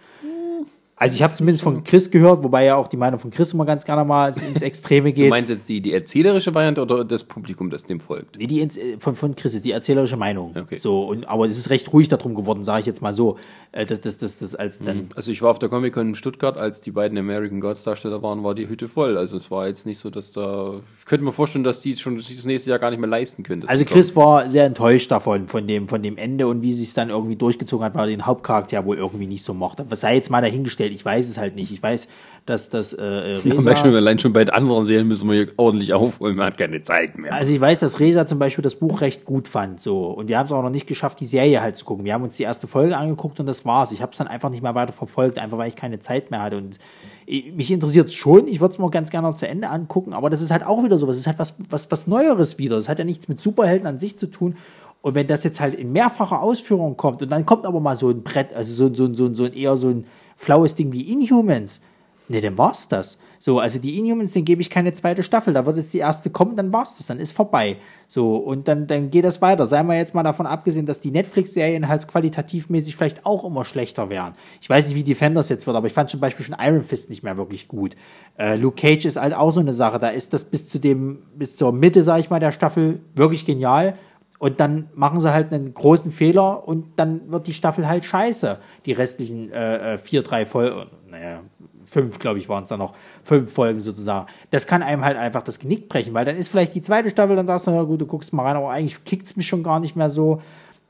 Also 0.99 1.15
ich 1.15 1.22
habe 1.22 1.32
zumindest 1.36 1.64
von 1.64 1.84
Chris 1.84 2.10
gehört, 2.10 2.44
wobei 2.44 2.65
ja 2.65 2.76
auch 2.76 2.88
die 2.88 2.98
Meinung 2.98 3.19
von 3.19 3.30
Chris 3.30 3.53
immer 3.53 3.65
ganz 3.65 3.86
gerne 3.86 4.03
mal 4.03 4.30
ins 4.30 4.64
Extreme 4.64 5.14
geht. 5.14 5.26
Du 5.26 5.30
meinst 5.30 5.52
jetzt 5.52 5.69
die, 5.69 5.80
die 5.80 5.94
erzählerische 5.94 6.56
Variante 6.56 6.82
oder 6.82 7.06
das 7.06 7.24
Publikum, 7.24 7.69
das 7.69 7.84
dem 7.84 7.99
folgt? 7.99 8.36
Nee, 8.40 8.48
die 8.48 8.61
äh, 8.61 8.98
von, 8.98 9.15
von 9.15 9.36
Chris 9.36 9.53
ist 9.53 9.64
die 9.64 9.72
erzählerische 9.72 10.18
Meinung. 10.18 10.56
Okay. 10.60 10.80
So, 10.80 11.03
und, 11.03 11.30
aber 11.30 11.45
es 11.45 11.56
ist 11.56 11.69
recht 11.69 11.94
ruhig 11.94 12.07
darum 12.07 12.34
geworden, 12.34 12.64
sage 12.64 12.80
ich 12.80 12.86
jetzt 12.88 13.03
mal 13.03 13.14
so. 13.14 13.38
Äh, 13.74 13.86
das, 13.86 14.02
das, 14.02 14.18
das, 14.18 14.40
das 14.40 14.56
als 14.56 14.80
dann 14.80 14.98
mhm. 14.98 15.10
also 15.15 15.30
ich 15.30 15.44
war 15.44 15.52
auf 15.52 15.60
der 15.60 15.69
Comic-Con 15.69 16.10
in 16.10 16.15
Stuttgart, 16.15 16.57
als 16.57 16.82
die 16.82 16.90
beiden 16.90 17.15
American 17.15 17.60
Gods 17.60 17.84
Darsteller 17.84 18.24
waren, 18.24 18.44
war 18.44 18.56
die 18.56 18.68
Hütte 18.68 18.88
voll. 18.88 19.19
Also 19.19 19.38
es 19.38 19.52
war 19.52 19.68
jetzt 19.68 19.86
nicht 19.86 19.99
so, 19.99 20.10
dass 20.10 20.32
da... 20.32 20.82
Ich 20.98 21.06
könnte 21.06 21.24
mir 21.24 21.32
vorstellen, 21.32 21.64
dass 21.64 21.80
die 21.80 21.95
schon 21.95 22.18
das 22.18 22.45
nächste 22.45 22.72
Jahr 22.72 22.80
gar 22.80 22.90
nicht 22.90 22.99
mehr 22.99 23.10
leisten 23.10 23.44
können. 23.44 23.64
Also 23.68 23.86
Chris 23.86 24.15
war 24.15 24.49
sehr 24.49 24.65
enttäuscht 24.65 25.11
davon, 25.11 25.48
von 25.48 25.68
dem, 25.68 25.88
von 25.88 26.02
dem 26.02 26.18
Ende 26.18 26.48
und 26.48 26.64
wie 26.64 26.74
sie 26.74 26.86
es 26.86 26.95
dann 26.95 27.11
irgendwie 27.11 27.36
durchgezogen 27.36 27.86
hat, 27.86 27.94
weil 27.94 28.06
er 28.06 28.18
den 28.18 28.26
Hauptcharakter 28.26 28.84
wohl 28.84 28.98
irgendwie 28.98 29.28
nicht 29.28 29.44
so 29.44 29.53
mochte. 29.53 29.86
Was 29.90 30.02
sei 30.02 30.15
jetzt 30.15 30.32
mal 30.32 30.41
dahingestellt, 30.41 30.86
ich 30.93 31.03
weiß 31.03 31.30
es 31.30 31.38
halt 31.38 31.55
nicht. 31.55 31.72
Ich 31.72 31.81
weiß, 31.81 32.07
dass 32.45 32.69
das 32.69 32.93
äh, 32.93 33.03
Resa... 33.45 33.76
Schon, 33.76 33.93
allein 33.93 34.19
schon 34.19 34.34
bei 34.34 34.43
den 34.43 34.53
anderen 34.53 34.85
Serien 34.85 35.07
müssen 35.07 35.30
wir 35.30 35.35
hier 35.35 35.53
ordentlich 35.57 35.93
aufholen, 35.93 36.35
man 36.35 36.47
hat 36.47 36.57
keine 36.57 36.81
Zeit 36.81 37.18
mehr. 37.18 37.34
Also 37.34 37.53
ich 37.53 37.61
weiß, 37.61 37.80
dass 37.80 37.99
Resa 37.99 38.26
zum 38.26 38.39
Beispiel 38.39 38.61
das 38.64 38.76
Buch 38.76 39.01
recht 39.01 39.26
gut 39.26 39.47
fand. 39.47 39.80
so 39.80 40.05
Und 40.07 40.30
wir 40.30 40.38
haben 40.38 40.45
es 40.45 40.51
auch 40.51 40.64
noch 40.64 40.69
nicht 40.69 40.88
geschafft, 40.88 41.19
die 41.19 41.26
Serie 41.26 41.61
halt 41.61 41.76
zu 41.76 41.85
gucken. 41.85 42.05
Wir 42.05 42.14
haben 42.14 42.23
uns 42.23 42.38
die 42.38 42.43
erste 42.43 42.68
Folge 42.68 42.97
angeguckt 42.97 43.39
und 43.39 43.45
das 43.45 43.65
war's. 43.65 43.91
Ich 43.91 44.01
habe 44.01 44.11
es 44.11 44.18
dann 44.18 44.27
einfach 44.27 44.49
nicht 44.49 44.64
mehr 44.64 44.76
weiter 44.76 44.93
verfolgt, 44.93 45.38
einfach 45.38 45.57
weil 45.57 45.68
ich 45.68 45.76
keine 45.76 45.99
Zeit 45.99 46.31
mehr 46.31 46.41
hatte. 46.41 46.57
Und 46.57 46.80
mich 47.27 47.72
interessiert 47.72 48.07
es 48.07 48.15
schon, 48.15 48.47
ich 48.47 48.61
würde 48.61 48.72
es 48.72 48.80
mir 48.80 48.89
ganz 48.89 49.09
gerne 49.09 49.27
noch 49.27 49.35
zu 49.35 49.47
Ende 49.47 49.69
angucken, 49.69 50.14
aber 50.14 50.30
das 50.30 50.41
ist 50.41 50.49
halt 50.49 50.65
auch 50.65 50.84
wieder 50.84 50.97
so, 50.97 51.05
das 51.05 51.18
ist 51.18 51.27
halt 51.27 51.39
was, 51.39 51.57
was, 51.69 51.91
was 51.91 52.07
Neueres 52.07 52.57
wieder. 52.57 52.77
Das 52.77 52.88
hat 52.88 52.99
ja 52.99 53.05
nichts 53.05 53.27
mit 53.27 53.41
Superhelden 53.41 53.85
an 53.85 53.99
sich 53.99 54.18
zu 54.18 54.27
tun. 54.27 54.55
Und 55.01 55.14
wenn 55.15 55.27
das 55.27 55.43
jetzt 55.43 55.59
halt 55.59 55.76
in 55.76 55.91
mehrfacher 55.91 56.41
Ausführung 56.41 56.97
kommt 56.97 57.22
und 57.22 57.30
dann 57.30 57.45
kommt 57.45 57.65
aber 57.65 57.80
mal 57.80 57.95
so 57.95 58.09
ein 58.09 58.23
Brett, 58.23 58.53
also 58.53 58.73
so, 58.73 58.93
so, 58.93 59.14
so, 59.14 59.34
so 59.34 59.45
ein 59.45 59.53
eher 59.53 59.77
so 59.77 59.89
ein 59.89 60.05
flaues 60.38 60.76
Ding 60.76 60.93
wie 60.93 61.11
Inhumans, 61.11 61.81
Ne, 62.30 62.41
dann 62.41 62.57
war's 62.57 62.89
das. 62.89 63.19
So, 63.39 63.59
also 63.59 63.80
die 63.80 63.97
Inhumans, 63.97 64.34
den 64.34 64.43
gebe 64.43 64.61
ich 64.61 64.69
keine 64.69 64.91
zweite 64.91 65.23
Staffel. 65.23 65.53
Da 65.53 65.65
wird 65.65 65.77
jetzt 65.77 65.93
die 65.93 65.99
erste 65.99 66.30
kommen, 66.30 66.57
dann 66.57 66.73
war's 66.73 66.97
das, 66.97 67.05
dann 67.05 67.19
ist 67.19 67.31
vorbei. 67.31 67.77
So, 68.07 68.35
und 68.35 68.68
dann, 68.68 68.85
dann 68.88 69.11
geht 69.11 69.23
das 69.23 69.41
weiter. 69.41 69.65
Sei 69.65 69.81
mal 69.84 69.95
jetzt 69.95 70.14
mal 70.14 70.23
davon 70.23 70.45
abgesehen, 70.45 70.85
dass 70.85 70.99
die 70.99 71.11
Netflix-Serien 71.11 71.88
halt 71.88 72.05
qualitativmäßig 72.07 72.97
vielleicht 72.97 73.26
auch 73.26 73.45
immer 73.45 73.64
schlechter 73.64 74.09
wären. 74.09 74.34
Ich 74.59 74.69
weiß 74.69 74.88
nicht, 74.88 74.95
wie 74.95 75.03
Defenders 75.03 75.47
jetzt 75.47 75.68
wird, 75.68 75.77
aber 75.77 75.88
ich 75.88 75.93
fand 75.93 76.09
zum 76.09 76.19
Beispiel 76.19 76.45
schon 76.45 76.57
Iron 76.59 76.84
Fist 76.84 77.09
nicht 77.09 77.23
mehr 77.23 77.38
wirklich 77.38 77.69
gut. 77.69 77.95
Äh, 78.38 78.57
Luke 78.57 78.76
Cage 78.76 79.05
ist 79.05 79.15
halt 79.15 79.34
auch 79.34 79.51
so 79.51 79.61
eine 79.61 79.73
Sache. 79.73 79.97
Da 79.99 80.09
ist 80.09 80.34
das 80.34 80.43
bis 80.45 80.68
zu 80.68 80.80
dem, 80.80 81.19
bis 81.35 81.55
zur 81.55 81.72
Mitte, 81.72 82.03
sag 82.03 82.19
ich 82.19 82.30
mal, 82.30 82.41
der 82.41 82.51
Staffel 82.51 82.99
wirklich 83.15 83.45
genial. 83.45 83.97
Und 84.39 84.59
dann 84.59 84.89
machen 84.93 85.19
sie 85.19 85.34
halt 85.34 85.51
einen 85.51 85.73
großen 85.73 86.11
Fehler 86.11 86.68
und 86.68 86.99
dann 86.99 87.31
wird 87.31 87.47
die 87.47 87.53
Staffel 87.53 87.88
halt 87.88 88.05
scheiße. 88.05 88.59
Die 88.85 88.91
restlichen 88.91 89.51
äh, 89.51 89.93
äh 89.93 89.97
vier, 89.97 90.22
drei 90.22 90.45
Folgen, 90.45 90.88
naja, 91.09 91.41
fünf, 91.85 92.19
glaube 92.19 92.38
ich, 92.38 92.47
waren 92.47 92.64
es 92.64 92.69
dann 92.69 92.80
noch, 92.80 92.93
fünf 93.23 93.51
Folgen 93.51 93.80
sozusagen. 93.80 94.27
Das 94.51 94.68
kann 94.68 94.84
einem 94.84 95.03
halt 95.03 95.18
einfach 95.18 95.41
das 95.41 95.57
Genick 95.57 95.89
brechen, 95.89 96.14
weil 96.14 96.26
dann 96.26 96.35
ist 96.35 96.49
vielleicht 96.49 96.76
die 96.76 96.81
zweite 96.81 97.09
Staffel, 97.09 97.35
dann 97.35 97.47
sagst 97.47 97.68
du, 97.68 97.72
ja 97.72 97.81
gut, 97.84 98.01
du 98.01 98.05
guckst 98.05 98.34
mal 98.34 98.43
rein, 98.43 98.57
aber 98.57 98.69
eigentlich 98.69 99.03
kickt 99.05 99.26
es 99.26 99.35
mich 99.35 99.47
schon 99.47 99.64
gar 99.64 99.80
nicht 99.80 99.95
mehr 99.95 100.09
so. 100.09 100.41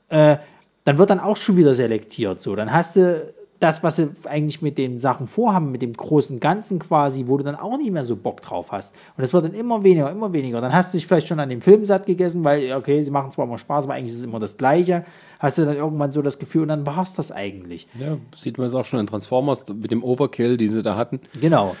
Äh, 0.08 0.36
dann 0.84 0.98
wird 0.98 1.10
dann 1.10 1.20
auch 1.20 1.36
schon 1.36 1.56
wieder 1.56 1.74
selektiert. 1.74 2.40
So, 2.40 2.56
dann 2.56 2.72
hast 2.72 2.96
du 2.96 3.32
das, 3.60 3.82
was 3.82 3.96
sie 3.96 4.10
eigentlich 4.24 4.62
mit 4.62 4.78
den 4.78 4.98
Sachen 5.00 5.26
vorhaben, 5.26 5.72
mit 5.72 5.82
dem 5.82 5.92
großen 5.92 6.38
Ganzen 6.38 6.78
quasi, 6.78 7.24
wo 7.26 7.36
du 7.38 7.44
dann 7.44 7.56
auch 7.56 7.76
nicht 7.76 7.90
mehr 7.90 8.04
so 8.04 8.14
Bock 8.14 8.40
drauf 8.40 8.70
hast. 8.70 8.94
Und 9.16 9.22
das 9.22 9.32
wird 9.32 9.44
dann 9.44 9.54
immer 9.54 9.82
weniger, 9.82 10.10
immer 10.10 10.32
weniger. 10.32 10.60
Dann 10.60 10.72
hast 10.72 10.94
du 10.94 10.98
dich 10.98 11.06
vielleicht 11.06 11.26
schon 11.26 11.40
an 11.40 11.48
dem 11.48 11.60
Film 11.60 11.84
satt 11.84 12.06
gegessen, 12.06 12.44
weil, 12.44 12.72
okay, 12.74 13.02
sie 13.02 13.10
machen 13.10 13.32
zwar 13.32 13.46
immer 13.46 13.58
Spaß, 13.58 13.84
aber 13.84 13.94
eigentlich 13.94 14.12
ist 14.12 14.20
es 14.20 14.24
immer 14.24 14.38
das 14.38 14.56
Gleiche. 14.56 15.04
Hast 15.40 15.58
du 15.58 15.64
dann 15.64 15.76
irgendwann 15.76 16.12
so 16.12 16.22
das 16.22 16.38
Gefühl, 16.38 16.62
und 16.62 16.68
dann 16.68 16.86
es 17.02 17.14
das 17.14 17.32
eigentlich. 17.32 17.88
Ja, 17.98 18.16
sieht 18.36 18.58
man 18.58 18.68
es 18.68 18.74
auch 18.74 18.84
schon 18.84 19.00
in 19.00 19.06
Transformers 19.06 19.64
mit 19.68 19.90
dem 19.90 20.04
Overkill, 20.04 20.56
den 20.56 20.70
sie 20.70 20.82
da 20.82 20.96
hatten. 20.96 21.20
Genau. 21.40 21.74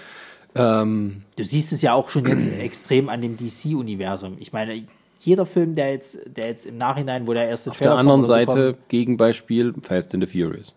Ähm, 0.54 1.22
Du 1.36 1.44
siehst 1.44 1.72
es 1.72 1.82
ja 1.82 1.92
auch 1.94 2.08
schon 2.08 2.26
jetzt 2.26 2.48
extrem 2.60 3.08
an 3.08 3.20
dem 3.20 3.36
DC-Universum. 3.36 4.36
Ich 4.40 4.52
meine, 4.52 4.82
jeder 5.20 5.46
Film, 5.46 5.76
der 5.76 5.92
jetzt, 5.92 6.18
der 6.26 6.48
jetzt 6.48 6.66
im 6.66 6.78
Nachhinein, 6.78 7.26
wo 7.28 7.34
der 7.34 7.48
erste 7.48 7.70
auf 7.70 7.78
der 7.78 7.94
anderen 7.94 8.24
Seite, 8.24 8.76
Gegenbeispiel, 8.88 9.74
Fast 9.82 10.14
and 10.14 10.28
the 10.28 10.30
Furious. 10.30 10.74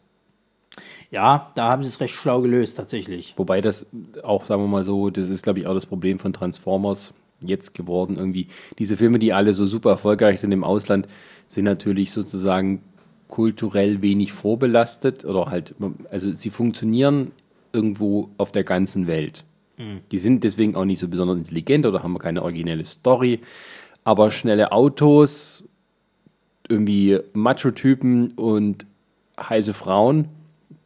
Ja, 1.12 1.52
da 1.56 1.72
haben 1.72 1.84
sie 1.84 1.90
es 1.90 2.00
recht 2.00 2.16
schlau 2.16 2.42
gelöst, 2.42 2.78
tatsächlich. 2.78 3.34
Wobei 3.38 3.62
das 3.62 3.86
auch, 4.24 4.46
sagen 4.46 4.64
wir 4.64 4.68
mal 4.68 4.86
so, 4.86 5.10
das 5.10 5.30
ist, 5.30 5.44
glaube 5.44 5.60
ich, 5.60 5.68
auch 5.68 5.74
das 5.74 5.86
Problem 5.86 6.20
von 6.20 6.32
Transformers 6.32 7.14
jetzt 7.42 7.74
geworden. 7.76 8.18
Irgendwie 8.18 8.48
diese 8.80 8.96
Filme, 8.98 9.20
die 9.20 9.34
alle 9.34 9.54
so 9.54 9.66
super 9.68 9.92
erfolgreich 9.92 10.40
sind 10.40 10.52
im 10.54 10.64
Ausland, 10.64 11.08
sind 11.48 11.66
natürlich 11.66 12.14
sozusagen 12.14 12.82
kulturell 13.28 14.02
wenig 14.02 14.32
vorbelastet 14.32 15.26
oder 15.26 15.48
halt, 15.48 15.76
also 16.10 16.32
sie 16.32 16.50
funktionieren 16.50 17.32
irgendwo 17.74 18.30
auf 18.38 18.52
der 18.52 18.64
ganzen 18.64 19.08
Welt. 19.08 19.44
Die 20.12 20.20
sind 20.20 20.44
deswegen 20.44 20.76
auch 20.76 20.86
nicht 20.86 21.00
so 21.00 21.08
besonders 21.08 21.38
intelligent 21.38 21.88
oder 21.88 22.04
haben 22.04 22.18
keine 22.20 22.44
originelle 22.44 22.86
Story. 22.86 23.40
Aber 24.04 24.30
schnelle 24.30 24.72
Autos, 24.72 25.68
irgendwie 26.70 27.20
Macho-Typen 27.34 28.32
und 28.34 28.86
heiße 29.40 29.74
Frauen, 29.74 30.28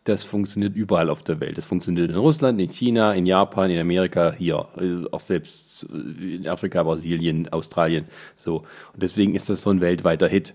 das 0.06 0.24
funktioniert 0.24 0.76
überall 0.76 1.10
auf 1.10 1.24
der 1.24 1.40
Welt. 1.40 1.58
Das 1.58 1.66
funktioniert 1.66 2.12
in 2.12 2.16
Russland, 2.16 2.62
in 2.62 2.70
China, 2.70 3.14
in 3.14 3.26
Japan, 3.26 3.72
in 3.72 3.80
Amerika, 3.80 4.32
hier, 4.32 4.68
äh, 4.78 5.04
auch 5.12 5.20
selbst 5.20 5.88
äh, 5.92 6.36
in 6.36 6.48
Afrika, 6.48 6.84
Brasilien, 6.84 7.50
Australien. 7.52 8.06
So. 8.36 8.58
Und 8.94 9.02
deswegen 9.02 9.34
ist 9.34 9.50
das 9.50 9.64
so 9.64 9.72
ein 9.72 9.82
weltweiter 9.82 10.28
Hit. 10.28 10.54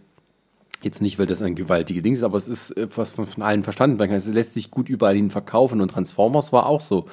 Jetzt 0.82 1.02
nicht, 1.02 1.18
weil 1.18 1.27
das 1.27 1.43
ein 1.43 1.56
gewaltiges 1.56 2.02
Ding 2.02 2.12
ist, 2.14 2.22
aber 2.22 2.39
es 2.39 2.47
ist 2.47 2.70
äh, 2.77 2.86
was 2.94 3.10
von, 3.10 3.27
von 3.27 3.43
allen 3.43 3.64
verstanden 3.64 3.98
werden 3.98 4.10
kann. 4.10 4.18
Es 4.18 4.28
lässt 4.28 4.55
sich 4.55 4.70
gut 4.70 4.89
überall 4.89 5.16
hin 5.16 5.31
verkaufen 5.31 5.81
und 5.81 5.90
Transformers 5.90 6.52
war 6.52 6.66
auch 6.66 6.81
so. 6.81 7.06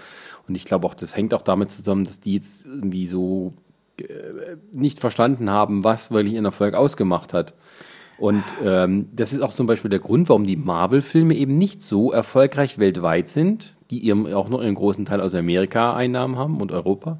Und 0.47 0.55
ich 0.55 0.64
glaube 0.64 0.85
auch, 0.85 0.93
das 0.93 1.18
hängt 1.18 1.34
auch 1.34 1.41
damit 1.41 1.72
zusammen, 1.72 2.05
dass 2.05 2.19
die 2.19 2.35
jetzt 2.35 2.68
irgendwie 2.68 3.07
so 3.07 3.53
äh, 3.99 4.57
nicht 4.72 4.99
verstanden 4.99 5.49
haben, 5.49 5.84
was 5.84 6.11
wirklich 6.11 6.35
ihren 6.35 6.45
Erfolg 6.45 6.76
ausgemacht 6.76 7.34
hat. 7.34 7.55
Und 8.19 8.44
ähm, 8.64 9.10
das 9.15 9.31
ist 9.31 9.41
auch 9.41 9.53
zum 9.53 9.68
Beispiel 9.68 9.89
der 9.89 9.99
Grund, 9.99 10.30
warum 10.30 10.45
die 10.45 10.56
Marvel-Filme 10.56 11.35
eben 11.35 11.57
nicht 11.57 11.81
so 11.81 12.11
erfolgreich 12.11 12.80
weltweit 12.80 13.30
sind, 13.30 13.76
die 13.91 14.07
eben 14.07 14.31
auch 14.34 14.49
noch 14.49 14.60
einen 14.60 14.76
großen 14.76 15.06
Teil 15.06 15.22
aus 15.22 15.35
Amerika 15.35 15.95
Einnahmen 15.95 16.35
haben 16.38 16.60
und 16.60 16.72
Europa, 16.72 17.19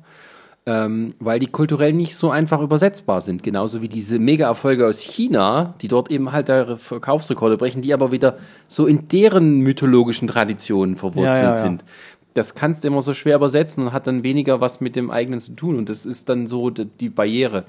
ähm, 0.65 1.14
weil 1.19 1.40
die 1.40 1.48
kulturell 1.48 1.94
nicht 1.94 2.15
so 2.15 2.30
einfach 2.32 2.61
übersetzbar 2.61 3.22
sind. 3.22 3.44
Genauso 3.44 3.82
wie 3.82 3.90
diese 3.90 4.18
Mega-Erfolge 4.19 4.88
aus 4.88 4.99
China, 4.99 5.76
die 5.82 5.88
dort 5.88 6.10
eben 6.11 6.32
halt 6.32 6.49
da 6.49 6.78
Verkaufsrekorde 6.78 7.57
brechen, 7.57 7.82
die 7.82 7.94
aber 7.94 8.11
wieder 8.11 8.38
so 8.68 8.88
in 8.88 9.07
deren 9.07 9.60
mythologischen 9.60 10.28
Traditionen 10.28 10.95
verwurzelt 10.95 11.36
Ja, 11.36 11.41
ja, 11.41 11.49
ja. 11.52 11.57
sind. 11.57 11.86
Das 12.34 12.53
kannst 12.53 12.84
du 12.84 12.90
immer 12.90 13.02
so 13.02 13.14
schwer 13.14 13.38
übersetzen 13.38 13.86
und 13.86 13.94
hat 13.94 14.07
dann 14.07 14.24
weniger 14.24 14.61
was 14.61 14.82
mit 14.82 14.95
dem 14.95 15.10
eigenen 15.10 15.40
zu 15.40 15.53
tun. 15.53 15.78
Und 15.78 15.90
das 15.90 16.06
ist 16.06 16.28
dann 16.30 16.48
so 16.48 16.69
die 16.69 17.10
Barriere. 17.10 17.65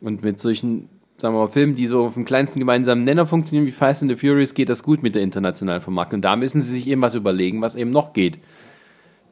Und 0.00 0.22
mit 0.22 0.38
solchen, 0.40 0.88
sagen 1.20 1.34
wir 1.34 1.40
mal, 1.40 1.48
Filmen, 1.48 1.74
die 1.74 1.86
so 1.86 2.06
auf 2.06 2.14
dem 2.14 2.24
kleinsten 2.24 2.58
gemeinsamen 2.58 3.04
Nenner 3.04 3.26
funktionieren, 3.26 3.66
wie 3.66 3.72
Fast 3.72 4.02
and 4.02 4.10
the 4.10 4.16
Furious, 4.16 4.54
geht 4.54 4.68
das 4.68 4.82
gut 4.82 5.02
mit 5.02 5.14
der 5.14 5.22
internationalen 5.22 5.80
Vermarktung. 5.80 6.18
Und 6.18 6.22
da 6.22 6.34
müssen 6.34 6.62
sie 6.62 6.72
sich 6.72 6.88
eben 6.88 7.02
was 7.02 7.14
überlegen, 7.14 7.60
was 7.60 7.74
eben 7.74 7.90
noch 7.90 8.12
geht. 8.12 8.38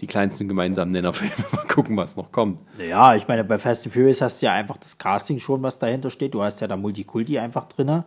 Die 0.01 0.07
kleinsten 0.07 0.47
gemeinsamen 0.47 0.93
Nennerfilme. 0.93 1.33
Mal 1.53 1.67
gucken, 1.67 1.97
was 1.97 2.17
noch 2.17 2.31
kommt. 2.31 2.61
Ja, 2.79 3.17
ich 3.17 3.27
meine, 3.27 3.43
bei 3.43 3.59
Fast 3.59 3.87
and 3.87 3.95
Furious 3.95 4.21
hast 4.21 4.43
du 4.43 4.47
ja 4.47 4.53
einfach 4.53 4.77
das 4.77 4.99
Casting 4.99 5.39
schon, 5.39 5.63
was 5.63 5.79
dahinter 5.79 6.11
steht. 6.11 6.35
Du 6.35 6.43
hast 6.43 6.61
ja 6.61 6.69
da 6.69 6.77
Multikulti 6.77 7.39
einfach 7.39 7.67
drin. 7.69 8.05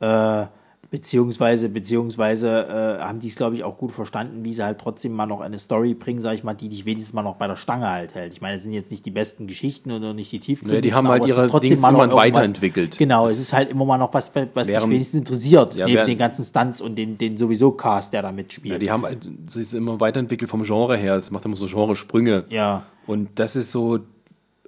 Äh, 0.00 0.46
beziehungsweise, 0.90 1.68
beziehungsweise 1.68 2.48
äh, 2.98 3.02
haben 3.02 3.20
die 3.20 3.28
es, 3.28 3.36
glaube 3.36 3.56
ich, 3.56 3.64
auch 3.64 3.78
gut 3.78 3.92
verstanden, 3.92 4.44
wie 4.44 4.52
sie 4.52 4.64
halt 4.64 4.78
trotzdem 4.78 5.12
mal 5.12 5.26
noch 5.26 5.40
eine 5.40 5.58
Story 5.58 5.94
bringen, 5.94 6.20
sag 6.20 6.34
ich 6.34 6.44
mal, 6.44 6.54
die 6.54 6.68
dich 6.68 6.84
wenigstens 6.86 7.12
mal 7.14 7.22
noch 7.22 7.36
bei 7.36 7.46
der 7.46 7.56
Stange 7.56 7.90
halt 7.90 8.14
hält. 8.14 8.32
Ich 8.32 8.40
meine, 8.40 8.56
es 8.56 8.62
sind 8.62 8.72
jetzt 8.72 8.90
nicht 8.90 9.04
die 9.06 9.10
besten 9.10 9.46
Geschichten 9.46 9.90
oder 9.92 10.14
nicht 10.14 10.30
die 10.32 10.40
tiefgründigsten. 10.40 10.74
Ja, 10.76 10.80
die 10.80 10.94
haben 10.94 11.08
halt 11.08 11.26
ihre 11.26 11.60
Dings 11.60 11.78
immer 11.80 12.12
weiterentwickelt. 12.12 12.98
Genau, 12.98 13.26
es 13.26 13.38
ist 13.38 13.52
halt 13.52 13.70
immer 13.70 13.84
mal 13.84 13.98
noch 13.98 14.12
was, 14.14 14.32
was 14.34 14.66
dich 14.66 14.74
Während- 14.74 14.92
wenigstens 14.92 15.18
interessiert, 15.20 15.74
Ja, 15.74 15.86
neben 15.86 15.96
während- 15.96 16.10
den 16.10 16.18
ganzen 16.18 16.44
Stunts 16.44 16.80
und 16.80 16.96
den, 16.96 17.18
den 17.18 17.36
sowieso 17.38 17.72
Cast, 17.72 18.12
der 18.12 18.22
da 18.22 18.32
mitspielt. 18.32 18.72
Ja, 18.72 18.78
die 18.78 18.90
haben 18.90 19.02
halt, 19.04 19.28
es 19.48 19.56
ist 19.56 19.74
immer 19.74 20.00
weiterentwickelt 20.00 20.50
vom 20.50 20.62
Genre 20.62 20.96
her. 20.96 21.16
Es 21.16 21.30
macht 21.30 21.44
immer 21.44 21.56
so 21.56 21.66
Genre-Sprünge. 21.66 22.44
ja. 22.48 22.84
Und 23.06 23.28
das 23.38 23.54
ist 23.54 23.70
so, 23.70 23.98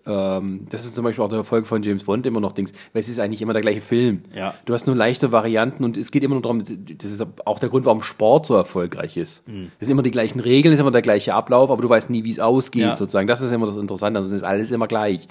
ähm, 0.06 0.66
das 0.70 0.84
ist 0.84 0.94
zum 0.94 1.04
Beispiel 1.04 1.24
auch 1.24 1.28
der 1.28 1.38
Erfolg 1.38 1.66
von 1.66 1.82
James 1.82 2.04
Bond 2.04 2.24
immer 2.26 2.40
noch 2.40 2.52
Dings, 2.52 2.72
weil 2.92 3.00
es 3.00 3.08
ist 3.08 3.18
eigentlich 3.18 3.42
immer 3.42 3.52
der 3.52 3.62
gleiche 3.62 3.80
Film. 3.80 4.22
Ja. 4.34 4.54
Du 4.64 4.74
hast 4.74 4.86
nur 4.86 4.94
leichte 4.96 5.32
Varianten 5.32 5.84
und 5.84 5.96
es 5.96 6.10
geht 6.10 6.22
immer 6.22 6.34
nur 6.34 6.42
darum, 6.42 6.58
das 6.60 7.10
ist 7.10 7.26
auch 7.44 7.58
der 7.58 7.68
Grund, 7.68 7.84
warum 7.84 8.02
Sport 8.02 8.46
so 8.46 8.54
erfolgreich 8.54 9.16
ist. 9.16 9.46
Mhm. 9.48 9.70
Es 9.80 9.86
sind 9.88 9.92
immer 9.92 10.02
die 10.02 10.10
gleichen 10.10 10.40
Regeln, 10.40 10.72
es 10.72 10.78
ist 10.78 10.82
immer 10.82 10.90
der 10.92 11.02
gleiche 11.02 11.34
Ablauf, 11.34 11.70
aber 11.70 11.82
du 11.82 11.88
weißt 11.88 12.10
nie, 12.10 12.24
wie 12.24 12.30
es 12.30 12.40
ausgeht, 12.40 12.82
Ja. 12.82 12.96
sozusagen. 12.96 13.26
Das 13.26 13.40
ist 13.40 13.50
immer 13.50 13.66
das 13.66 13.76
Interessante, 13.76 14.18
also 14.18 14.30
es 14.30 14.36
ist 14.36 14.42
alles 14.44 14.70
immer 14.70 14.86
gleich. 14.86 15.28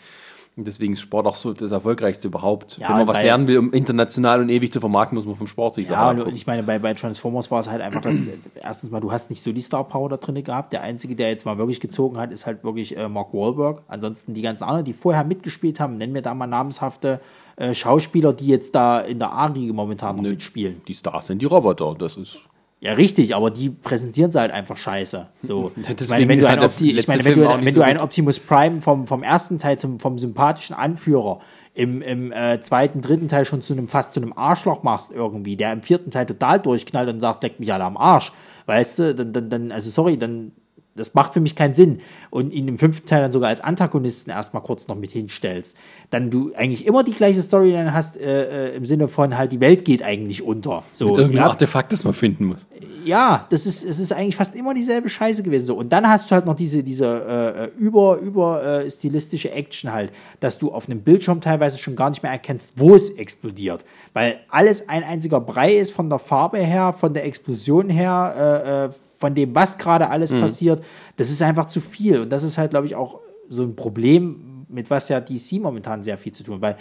Und 0.58 0.66
deswegen 0.68 0.94
ist 0.94 1.02
Sport 1.02 1.28
auch 1.28 1.36
so 1.36 1.52
das 1.54 1.72
Erfolgreichste 1.72 2.28
überhaupt. 2.30 2.78
Ja, 2.78 2.90
Wenn 2.90 2.98
man 3.00 3.08
was 3.08 3.22
lernen 3.22 3.48
will, 3.48 3.58
um 3.58 3.74
international 3.74 4.40
und 4.42 4.48
ewig 4.48 4.72
zu 4.72 4.80
vermarkten, 4.80 5.18
muss 5.18 5.26
man 5.26 5.36
vom 5.36 5.48
Sport 5.48 5.76
sich 5.76 5.90
Ja, 5.90 6.10
und 6.10 6.20
angucken. 6.20 6.36
ich 6.36 6.48
meine, 6.48 6.64
bei, 6.64 6.80
bei 6.80 6.94
Transformers 6.94 7.52
war 7.52 7.60
es 7.60 7.70
halt 7.70 7.82
einfach, 7.82 8.00
dass 8.00 8.16
erstens 8.64 8.90
mal, 8.90 9.02
du 9.02 9.12
hast 9.12 9.30
nicht 9.30 9.44
so 9.44 9.52
die 9.52 9.62
Star 9.62 9.84
Power 9.84 10.08
da 10.08 10.16
drin 10.18 10.42
gehabt. 10.42 10.72
Der 10.72 10.82
einzige, 10.82 11.16
der 11.16 11.30
jetzt 11.30 11.46
mal 11.46 11.58
wirklich 11.58 11.82
gezogen 11.82 12.18
hat, 12.18 12.32
ist 12.32 12.46
halt 12.46 12.64
wirklich 12.64 12.96
äh, 12.96 13.10
Mark 13.10 13.34
Wahlberg. 13.34 13.82
Ansonsten 13.90 14.34
die 14.34 14.42
ganzen 14.42 14.64
anderen, 14.64 14.86
die 14.86 14.94
vorher 14.94 15.26
mitgespielt 15.26 15.82
haben, 15.82 15.98
nennen 15.98 16.14
wir 16.14 16.22
da 16.22 16.34
mal 16.34 16.48
namenshafte 16.48 17.20
äh, 17.58 17.74
Schauspieler, 17.74 18.32
die 18.32 18.48
jetzt 18.48 18.76
da 18.76 19.00
in 19.00 19.20
der 19.20 19.34
A-Riege 19.34 19.74
momentan 19.74 20.16
noch 20.16 20.24
mitspielen. 20.24 20.82
Die 20.88 20.94
Stars 20.94 21.28
sind 21.28 21.42
die 21.42 21.46
Roboter, 21.46 21.96
das 21.98 22.16
ist 22.16 22.40
Ja, 22.82 22.94
richtig, 22.94 23.36
aber 23.36 23.52
die 23.52 23.70
präsentieren 23.70 24.32
sie 24.32 24.40
halt 24.40 24.52
einfach 24.52 24.78
scheiße. 24.78 25.28
So. 25.42 25.72
ich 26.00 26.10
meine, 26.10 26.28
wenn 26.28 26.40
du, 26.40 26.48
hat 26.48 26.56
ein 26.56 26.60
der 26.60 26.70
Opti 26.70 26.90
ich 26.90 26.96
letzte 26.96 27.12
meine, 27.12 27.26
wenn 27.26 27.34
Film 27.34 27.46
du, 27.46 27.52
auch 27.52 27.58
nicht 27.58 27.66
wenn 27.66 27.74
so 27.74 27.80
du 27.80 27.86
einen 27.86 28.00
Optimus 28.00 28.40
Prime 28.40 28.82
vom, 28.82 29.08
vom 29.08 29.24
ersten 29.24 29.58
Teil 29.58 29.80
zum, 29.80 30.00
vom 30.00 30.20
sympathischen 30.20 30.76
Anführer 30.76 31.40
im, 31.74 32.02
im 32.02 32.32
äh, 32.32 32.62
zweiten, 32.62 33.02
dritten 33.02 33.28
Teil 33.28 33.46
schon 33.46 33.62
zu 33.62 33.74
einem 33.74 33.88
fast 33.88 34.14
zu 34.14 34.22
einem 34.22 34.34
Arschloch 34.34 34.84
machst 34.84 35.12
irgendwie, 35.12 35.56
der 35.56 35.74
im 35.74 35.82
vierten 35.84 36.12
Teil 36.12 36.26
total 36.26 36.60
durchknallt 36.60 37.10
und 37.10 37.20
sagt, 37.22 37.44
leck 37.44 37.60
mich 37.60 37.74
alle 37.74 37.86
am 37.86 37.98
Arsch, 37.98 38.32
weißt 38.66 39.00
du, 39.00 39.16
dann, 39.16 39.34
dann, 39.34 39.50
dann 39.50 39.72
also 39.72 39.90
sorry, 39.90 40.18
dann 40.18 40.52
das 40.96 41.14
macht 41.14 41.34
für 41.34 41.42
mich 41.42 41.56
keinen 41.56 41.74
Sinn. 41.74 42.00
Und 42.30 42.52
ihn 42.52 42.68
im 42.68 42.78
fünften 42.78 43.06
Teil 43.06 43.22
dann 43.22 43.32
sogar 43.32 43.50
als 43.50 43.60
Antagonisten 43.60 44.32
erstmal 44.32 44.64
kurz 44.64 44.88
noch 44.88 44.96
mit 44.96 45.12
hinstellst. 45.12 45.76
Dann 46.10 46.32
du 46.32 46.54
eigentlich 46.56 46.88
immer 46.88 47.04
die 47.04 47.14
gleiche 47.14 47.42
Storyline 47.42 47.94
hast, 47.94 48.16
äh, 48.18 48.70
äh, 48.70 48.76
im 48.76 48.86
Sinne 48.86 49.10
von 49.10 49.38
halt, 49.38 49.52
die 49.52 49.60
Welt 49.60 49.84
geht 49.84 50.04
eigentlich 50.04 50.42
unter. 50.42 50.84
So, 50.94 51.18
irgendein 51.18 51.44
ja, 51.44 51.50
Artefakt, 51.50 51.92
das 51.92 52.06
man 52.06 52.14
finden 52.14 52.46
muss. 52.46 52.66
ja, 53.04 53.46
das 53.50 53.66
ist, 53.66 53.84
es 53.84 54.00
ist 54.00 54.14
eigentlich 54.14 54.38
fast 54.38 54.56
immer 54.56 54.74
dieselbe 54.74 55.10
Scheiße 55.10 55.44
gewesen. 55.44 55.66
So. 55.66 55.76
Und 55.76 55.92
dann 55.92 56.08
hast 56.08 56.32
du 56.32 56.36
halt 56.36 56.46
noch 56.46 56.56
diese, 56.56 56.82
diese 56.82 57.72
äh, 57.76 57.78
über, 57.78 58.18
über 58.20 58.64
äh, 58.64 58.90
stilistische 58.90 59.52
Action 59.52 59.92
halt, 59.92 60.12
dass 60.40 60.58
du 60.58 60.72
auf 60.72 60.88
einem 60.88 61.02
Bildschirm 61.02 61.42
teilweise 61.42 61.78
schon 61.78 61.98
gar 61.98 62.10
nicht 62.10 62.24
mehr 62.24 62.32
erkennst, 62.32 62.74
wo 62.78 62.96
es 62.96 63.10
explodiert. 63.10 63.84
Weil 64.14 64.40
alles 64.50 64.88
ein 64.88 65.04
einziger 65.04 65.42
Brei 65.42 65.76
ist 65.76 65.92
von 65.92 66.10
der 66.10 66.20
Farbe 66.20 66.60
her, 66.60 66.94
von 66.94 67.14
der 67.14 67.26
Explosion 67.26 67.90
her, 67.90 68.36
äh, 68.38 68.86
äh, 68.86 68.90
von 69.18 69.36
dem, 69.36 69.56
was 69.56 69.78
gerade 69.78 70.10
alles 70.10 70.32
passiert. 70.32 70.84
Das 71.18 71.30
ist 71.30 71.42
einfach 71.42 71.66
zu 71.66 71.82
viel. 71.82 72.20
Und 72.22 72.30
das 72.30 72.44
ist 72.44 72.58
halt, 72.58 72.72
glaube 72.72 72.86
ich, 72.88 72.96
auch 72.96 73.20
so 73.50 73.64
ein 73.64 73.76
Problem, 73.76 74.66
mit 74.70 74.90
was 74.90 75.10
ja 75.10 75.20
DC 75.20 75.54
momentan 75.62 76.04
sehr 76.04 76.18
viel 76.18 76.32
zu 76.32 76.44
tun 76.44 76.56
hat. 76.56 76.62
Weil 76.62 76.78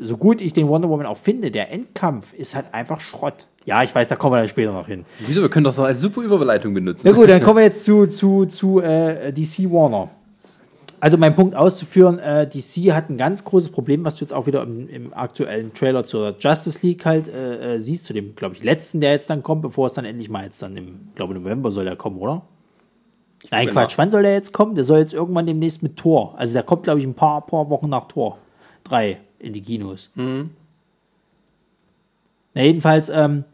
so 0.00 0.16
gut 0.16 0.40
ich 0.40 0.52
den 0.52 0.68
Wonder 0.68 0.88
Woman 0.88 1.06
auch 1.06 1.16
finde, 1.16 1.50
der 1.50 1.70
Endkampf 1.70 2.32
ist 2.32 2.54
halt 2.54 2.72
einfach 2.72 3.00
Schrott. 3.00 3.46
Ja, 3.64 3.82
ich 3.82 3.94
weiß, 3.94 4.08
da 4.08 4.16
kommen 4.16 4.34
wir 4.34 4.38
dann 4.38 4.48
später 4.48 4.72
noch 4.72 4.86
hin. 4.86 5.04
Wieso? 5.26 5.42
Wir 5.42 5.48
können 5.48 5.64
das 5.64 5.76
noch 5.76 5.84
als 5.84 6.00
super 6.00 6.22
Überleitung 6.22 6.72
benutzen. 6.72 7.06
Na 7.06 7.12
gut, 7.12 7.28
dann 7.28 7.42
kommen 7.42 7.58
wir 7.58 7.64
jetzt 7.64 7.84
zu, 7.84 8.06
zu, 8.06 8.46
zu 8.46 8.80
äh, 8.80 9.32
DC 9.32 9.70
Warner. 9.70 10.08
Also 11.00 11.16
mein 11.16 11.36
Punkt 11.36 11.54
auszuführen, 11.54 12.18
äh, 12.18 12.48
DC 12.48 12.92
hat 12.92 13.08
ein 13.08 13.16
ganz 13.18 13.44
großes 13.44 13.70
Problem, 13.70 14.04
was 14.04 14.16
du 14.16 14.24
jetzt 14.24 14.34
auch 14.34 14.46
wieder 14.46 14.62
im, 14.64 14.88
im 14.88 15.14
aktuellen 15.14 15.72
Trailer 15.72 16.02
zur 16.04 16.34
Justice 16.40 16.84
League 16.84 17.04
halt 17.04 17.28
äh, 17.28 17.74
äh, 17.76 17.78
siehst, 17.78 18.06
zu 18.06 18.12
dem, 18.12 18.34
glaube 18.34 18.56
ich, 18.56 18.64
letzten, 18.64 19.00
der 19.00 19.12
jetzt 19.12 19.30
dann 19.30 19.42
kommt, 19.44 19.62
bevor 19.62 19.86
es 19.86 19.94
dann 19.94 20.04
endlich 20.04 20.28
mal 20.28 20.44
jetzt 20.44 20.60
dann 20.60 20.76
im, 20.76 21.08
glaube 21.14 21.34
November 21.34 21.70
soll 21.70 21.84
der 21.84 21.94
kommen, 21.96 22.18
oder? 22.18 22.42
Nein, 23.52 23.66
gucke 23.66 23.74
Quatsch, 23.74 23.96
wann 23.98 24.10
soll 24.10 24.22
der 24.22 24.32
jetzt 24.34 24.52
kommen? 24.52 24.74
Der 24.74 24.82
soll 24.82 24.98
jetzt 24.98 25.12
irgendwann 25.14 25.46
demnächst 25.46 25.82
mit 25.84 25.96
Tor. 25.96 26.34
Also 26.36 26.54
der 26.54 26.64
kommt, 26.64 26.82
glaube 26.82 26.98
ich, 26.98 27.06
ein 27.06 27.14
paar, 27.14 27.46
paar 27.46 27.70
Wochen 27.70 27.88
nach 27.88 28.08
Tor. 28.08 28.38
Drei 28.82 29.18
in 29.38 29.52
die 29.52 29.62
Kinos. 29.62 30.10
Na, 32.54 32.62
jedenfalls, 32.62 33.08
ähm, 33.08 33.44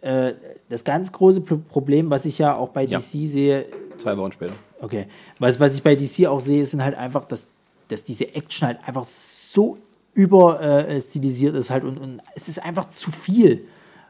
äh, 0.00 0.34
das 0.68 0.84
ganz 0.84 1.10
große 1.12 1.40
Pro- 1.40 1.56
Problem, 1.68 2.08
was 2.10 2.24
ich 2.26 2.38
ja 2.38 2.54
auch 2.54 2.68
bei 2.68 2.84
Ja. 2.84 2.98
DC 2.98 3.26
sehe, 3.28 3.64
Zwei 3.98 4.16
Wochen 4.16 4.30
später. 4.30 4.52
Okay, 4.80 5.06
was, 5.38 5.58
was 5.60 5.74
ich 5.74 5.82
bei 5.82 5.94
DC 5.94 6.26
auch 6.26 6.40
sehe, 6.40 6.64
sind 6.64 6.82
halt 6.82 6.96
einfach, 6.96 7.24
dass, 7.24 7.46
dass 7.88 8.04
diese 8.04 8.34
Action 8.34 8.68
halt 8.68 8.78
einfach 8.86 9.04
so 9.04 9.78
über 10.14 10.60
äh, 10.60 10.96
ist 10.96 11.70
halt 11.70 11.84
und, 11.84 11.98
und 11.98 12.20
es 12.34 12.48
ist 12.48 12.64
einfach 12.64 12.88
zu 12.90 13.12
viel. 13.12 13.64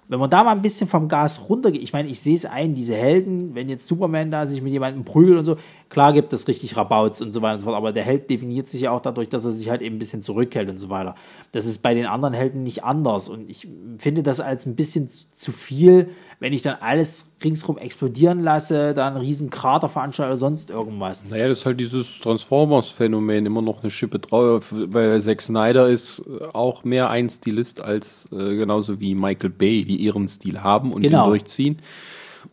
wenn 0.09 0.19
man 0.19 0.31
da 0.31 0.43
mal 0.43 0.53
ein 0.53 0.63
bisschen 0.63 0.89
vom 0.89 1.07
Gas 1.07 1.51
runtergeht, 1.51 1.83
ich 1.83 1.93
meine, 1.93 2.09
ich 2.09 2.19
sehe 2.21 2.35
es 2.35 2.47
ein, 2.47 2.75
diese 2.75 2.95
Helden, 2.95 3.55
wenn 3.55 3.69
jetzt 3.69 3.87
Superman 3.87 4.31
da 4.31 4.47
sich 4.47 4.63
mit 4.63 4.73
jemandem 4.73 5.05
prügelt 5.05 5.39
und 5.39 5.45
so, 5.45 5.59
klar 5.91 6.15
gibt 6.15 6.33
es 6.33 6.49
richtig 6.49 6.79
Rabauts 6.79 7.21
und 7.21 7.35
so 7.35 7.43
weiter 7.43 7.55
und 7.55 7.59
so 7.61 7.65
fort, 7.67 7.77
aber 7.77 7.93
der 7.93 8.05
Held 8.05 8.31
definiert 8.31 8.69
sich 8.69 8.81
ja 8.81 8.91
auch 8.91 9.03
dadurch, 9.03 9.29
dass 9.29 9.45
er 9.45 9.53
sich 9.53 9.69
halt 9.69 9.83
eben 9.83 9.97
ein 9.97 9.99
bisschen 9.99 10.23
zurückhält 10.23 10.71
und 10.71 10.79
so 10.79 10.89
weiter. 10.89 11.15
Das 11.53 11.67
ist 11.67 11.83
bei 11.83 11.93
den 11.93 12.07
anderen 12.07 12.33
Helden 12.33 12.63
nicht 12.63 12.85
anders 12.85 13.29
und 13.29 13.51
ich 13.51 13.69
finde 13.99 14.23
das 14.23 14.41
als 14.41 14.65
ein 14.65 14.77
bisschen 14.77 15.11
zu 15.35 15.53
viel, 15.53 16.09
wenn 16.41 16.53
ich 16.53 16.63
dann 16.63 16.77
alles 16.81 17.27
ringsrum 17.43 17.79
explodieren 17.79 18.43
lasse, 18.43 18.95
dann 18.95 19.15
einen 19.15 19.25
riesen 19.25 19.51
Krater 19.51 19.89
veranstalte 19.89 20.33
oder 20.33 20.39
sonst 20.39 20.71
irgendwas. 20.71 21.29
Naja, 21.31 21.49
das 21.49 21.59
ist 21.59 21.67
halt 21.67 21.81
dieses 21.81 22.19
Transformers-Phänomen, 22.21 23.47
immer 23.47 23.63
noch 23.63 23.83
eine 23.83 23.91
Schippe 23.91 24.19
drauf, 24.19 24.67
weil 24.73 25.21
Zack 25.21 25.43
Snyder 25.43 25.89
ist 25.89 26.23
auch 26.53 26.85
mehr 26.85 27.11
ein 27.11 27.29
Stilist 27.29 27.81
als 27.81 28.29
äh, 28.33 28.57
genauso 28.57 29.01
wie 29.01 29.15
Michael 29.15 29.51
Bay, 29.51 29.85
die 29.85 29.97
ihren 29.97 30.29
Stil 30.29 30.63
haben 30.63 30.93
und 30.93 31.03
Genau. 31.03 31.25
den 31.25 31.31
durchziehen 31.31 31.79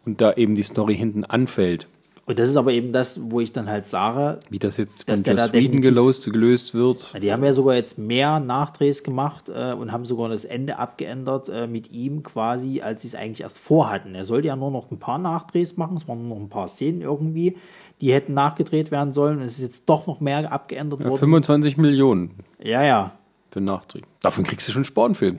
und 0.06 0.22
da 0.22 0.34
eben 0.34 0.56
die 0.56 0.64
Story 0.64 0.96
hinten 0.96 1.24
anfällt. 1.24 1.88
Und 2.28 2.40
das 2.40 2.50
ist 2.50 2.58
aber 2.58 2.72
eben 2.72 2.92
das, 2.92 3.20
wo 3.30 3.40
ich 3.40 3.54
dann 3.54 3.70
halt 3.70 3.86
sage, 3.86 4.40
Wie 4.50 4.58
das 4.58 4.78
jetzt 4.78 5.06
von 5.08 5.22
der 5.22 5.36
Joss 5.36 5.48
da 5.48 5.54
Whedon 5.54 5.82
gelöst, 5.82 6.26
gelöst 6.26 6.74
wird. 6.74 7.14
Die 7.22 7.32
haben 7.32 7.44
ja 7.44 7.54
sogar 7.54 7.76
jetzt 7.76 8.00
mehr 8.00 8.40
Nachdrehs 8.40 9.04
gemacht 9.04 9.50
äh, 9.50 9.74
und 9.74 9.92
haben 9.92 10.06
sogar 10.06 10.30
das 10.30 10.44
Ende 10.44 10.80
abgeändert 10.80 11.50
äh, 11.50 11.68
mit 11.68 11.92
ihm 11.92 12.24
quasi, 12.24 12.82
als 12.82 13.04
sie 13.04 13.10
es 13.10 13.16
eigentlich 13.16 13.42
erst 13.42 13.60
vorhatten. 13.60 14.16
Er 14.16 14.26
sollte 14.26 14.48
ja 14.48 14.56
nur 14.56 14.72
noch 14.72 14.90
ein 14.90 14.98
paar 14.98 15.20
Nachdrehs 15.20 15.78
machen, 15.78 15.98
es 15.98 16.08
waren 16.08 16.28
nur 16.28 16.38
noch 16.38 16.44
ein 16.44 16.50
paar 16.50 16.68
Szenen 16.68 17.02
irgendwie, 17.02 17.58
die 18.02 18.12
hätten 18.12 18.34
nachgedreht 18.34 18.90
werden 18.90 19.14
sollen. 19.14 19.38
Und 19.38 19.44
es 19.44 19.58
ist 19.58 19.64
jetzt 19.64 19.84
doch 19.86 20.08
noch 20.08 20.20
mehr 20.20 20.52
abgeändert 20.52 21.02
Ja, 21.02 21.10
worden. 21.10 21.20
25 21.20 21.78
Millionen 21.78 22.32
Ja, 22.60 22.84
ja. 22.84 23.12
für 23.52 23.62
Nachdreh. 23.62 24.02
Davon 24.24 24.44
kriegst 24.46 24.68
du 24.68 24.72
schon 24.72 24.84
Spornfilm. 24.84 25.38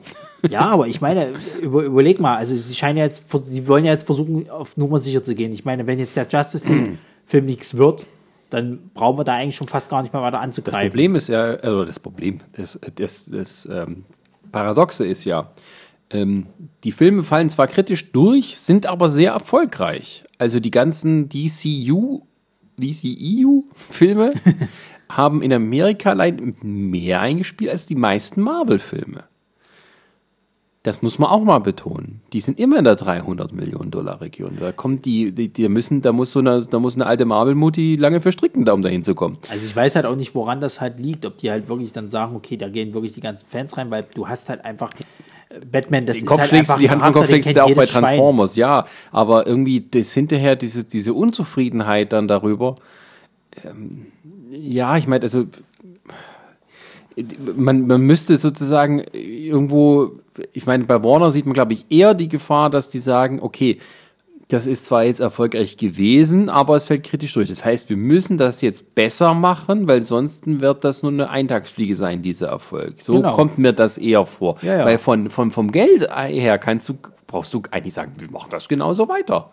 Ja, 0.49 0.61
aber 0.61 0.87
ich 0.87 1.01
meine, 1.01 1.33
über, 1.61 1.83
überleg 1.83 2.19
mal, 2.19 2.37
also 2.37 2.55
sie 2.55 2.75
scheinen 2.75 2.97
ja 2.97 3.05
jetzt, 3.05 3.25
sie 3.45 3.67
wollen 3.67 3.85
ja 3.85 3.91
jetzt 3.91 4.05
versuchen, 4.05 4.49
auf 4.49 4.77
Nummer 4.77 4.99
sicher 4.99 5.23
zu 5.23 5.35
gehen. 5.35 5.51
Ich 5.51 5.65
meine, 5.65 5.87
wenn 5.87 5.99
jetzt 5.99 6.15
der 6.15 6.27
Justice 6.29 6.67
League-Film 6.67 7.45
nichts 7.45 7.75
wird, 7.77 8.05
dann 8.49 8.91
brauchen 8.93 9.17
wir 9.17 9.23
da 9.23 9.35
eigentlich 9.35 9.55
schon 9.55 9.67
fast 9.67 9.89
gar 9.89 10.01
nicht 10.01 10.13
mehr 10.13 10.21
weiter 10.21 10.37
Das 10.37 10.43
anzugreifen. 10.43 10.89
Problem 10.89 11.15
ist 11.15 11.29
ja, 11.29 11.41
also 11.41 11.85
das 11.85 11.99
Problem, 11.99 12.39
das, 12.53 12.79
das, 12.95 13.25
das 13.25 13.67
ähm, 13.71 14.05
Paradoxe 14.51 15.05
ist 15.05 15.25
ja, 15.25 15.51
ähm, 16.09 16.47
die 16.83 16.91
Filme 16.91 17.23
fallen 17.23 17.49
zwar 17.49 17.67
kritisch 17.67 18.11
durch, 18.11 18.57
sind 18.57 18.85
aber 18.85 19.09
sehr 19.09 19.31
erfolgreich. 19.31 20.23
Also 20.37 20.59
die 20.59 20.71
ganzen 20.71 21.27
DCU, 21.29 22.21
DCEU-Filme 22.77 24.31
haben 25.09 25.41
in 25.41 25.51
Amerika 25.51 26.15
mehr 26.61 27.21
eingespielt 27.21 27.71
als 27.71 27.85
die 27.85 27.95
meisten 27.95 28.41
Marvel-Filme. 28.41 29.25
Das 30.87 31.01
muss 31.01 31.19
man 31.19 31.29
auch 31.29 31.43
mal 31.43 31.59
betonen. 31.59 32.21
Die 32.31 32.39
sind 32.39 32.57
immer 32.57 32.77
in 32.77 32.85
der 32.85 32.95
300 32.95 33.51
Millionen 33.51 33.91
Dollar 33.91 34.21
Region. 34.21 34.55
Da 34.57 34.71
kommt 34.71 35.03
die, 35.03 35.33
die, 35.33 35.49
die 35.49 35.67
müssen, 35.67 36.01
da 36.01 36.13
muss 36.13 36.31
so 36.31 36.39
eine, 36.39 36.65
da 36.65 36.79
muss 36.79 36.95
eine 36.95 37.05
alte 37.05 37.25
Marvel-Mutti 37.25 37.97
lange 37.97 38.21
verstricken, 38.21 38.63
da 38.63 38.71
um 38.71 38.81
dahin 38.81 39.03
zu 39.03 39.13
kommen. 39.13 39.37
Also 39.51 39.65
ich 39.65 39.75
weiß 39.75 39.97
halt 39.97 40.05
auch 40.05 40.15
nicht, 40.15 40.33
woran 40.33 40.61
das 40.61 40.79
halt 40.79 40.97
liegt, 40.97 41.25
ob 41.25 41.39
die 41.39 41.51
halt 41.51 41.67
wirklich 41.67 41.91
dann 41.91 42.07
sagen, 42.07 42.37
okay, 42.37 42.55
da 42.55 42.69
gehen 42.69 42.93
wirklich 42.93 43.11
die 43.11 43.19
ganzen 43.19 43.45
Fans 43.47 43.75
rein, 43.75 43.91
weil 43.91 44.05
du 44.13 44.29
hast 44.29 44.47
halt 44.47 44.63
einfach 44.63 44.91
äh, 45.49 45.59
Batman, 45.69 46.05
das 46.05 46.19
Den 46.19 46.23
ist 46.23 46.29
Kopf 46.29 46.39
halt 46.39 46.49
schlägst 46.51 46.71
einfach 46.71 46.81
die 46.81 46.89
Hand 46.89 47.03
vom 47.03 47.11
Kopf 47.11 47.25
schlägst 47.25 47.49
du 47.49 47.61
auch 47.61 47.65
bei 47.65 47.69
jedes 47.71 47.89
Schwein. 47.89 48.03
Transformers, 48.05 48.55
ja. 48.55 48.85
Aber 49.11 49.45
irgendwie 49.45 49.81
das 49.91 50.13
hinterher, 50.13 50.55
diese, 50.55 50.85
diese 50.85 51.13
Unzufriedenheit 51.13 52.13
dann 52.13 52.29
darüber, 52.29 52.75
ähm, 53.65 54.05
ja, 54.49 54.95
ich 54.95 55.05
meine, 55.05 55.23
also 55.23 55.47
man, 57.55 57.87
man 57.87 58.01
müsste 58.01 58.37
sozusagen 58.37 59.03
irgendwo, 59.13 60.11
ich 60.53 60.65
meine, 60.65 60.83
bei 60.85 61.03
Warner 61.03 61.31
sieht 61.31 61.45
man, 61.45 61.53
glaube 61.53 61.73
ich, 61.73 61.85
eher 61.89 62.13
die 62.13 62.27
Gefahr, 62.27 62.69
dass 62.69 62.89
die 62.89 62.99
sagen, 62.99 63.39
okay, 63.41 63.79
das 64.49 64.65
ist 64.65 64.85
zwar 64.85 65.03
jetzt 65.03 65.19
erfolgreich 65.19 65.75
gewesen, 65.75 66.47
aber 66.47 66.77
es 66.77 66.85
fällt 66.85 67.03
kritisch 67.03 67.33
durch. 67.33 67.49
Das 67.49 67.65
heißt, 67.65 67.89
wir 67.89 67.97
müssen 67.97 68.37
das 68.37 68.61
jetzt 68.61 68.95
besser 68.95 69.33
machen, 69.33 69.89
weil 69.89 70.01
sonst 70.01 70.43
wird 70.47 70.85
das 70.85 71.03
nur 71.03 71.11
eine 71.11 71.29
Eintagsfliege 71.29 71.97
sein, 71.97 72.21
dieser 72.21 72.47
Erfolg. 72.47 73.01
So 73.01 73.15
Genau. 73.15 73.33
kommt 73.35 73.57
mir 73.57 73.73
das 73.73 73.97
eher 73.97 74.25
vor. 74.25 74.55
Ja, 74.61 74.77
ja. 74.77 74.85
Weil 74.85 74.99
von, 74.99 75.29
von, 75.29 75.51
vom 75.51 75.71
Geld 75.73 76.09
her 76.09 76.57
kannst 76.59 76.87
du, 76.87 76.93
brauchst 77.25 77.53
du 77.53 77.61
eigentlich 77.71 77.93
sagen, 77.93 78.13
wir 78.19 78.31
machen 78.31 78.47
das 78.51 78.69
genauso 78.69 79.09
weiter. 79.09 79.51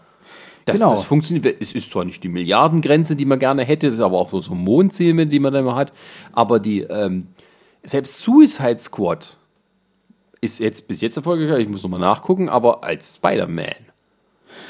Das, 0.64 0.78
Genau. 0.78 0.92
das 0.92 1.02
funktioniert. 1.02 1.56
Es 1.60 1.72
ist 1.72 1.90
zwar 1.90 2.04
nicht 2.04 2.22
die 2.22 2.28
Milliardengrenze, 2.28 3.16
die 3.16 3.24
man 3.26 3.40
gerne 3.40 3.64
hätte, 3.64 3.88
es 3.88 3.94
ist 3.94 4.00
aber 4.00 4.16
auch 4.16 4.30
so, 4.30 4.40
so 4.40 4.54
Mondziele, 4.54 5.26
die 5.26 5.40
man 5.40 5.52
dann 5.52 5.64
immer 5.64 5.74
hat. 5.74 5.92
Aber 6.32 6.60
die, 6.60 6.82
ähm, 6.82 7.26
selbst 7.84 8.18
Suicide 8.18 8.78
Squad 8.78 9.38
ist 10.40 10.58
jetzt 10.58 10.88
bis 10.88 11.00
jetzt 11.00 11.16
erfolgreich, 11.16 11.62
ich 11.62 11.68
muss 11.68 11.82
nochmal 11.82 12.00
nachgucken, 12.00 12.48
aber 12.48 12.84
als 12.84 13.16
Spider-Man. 13.16 13.84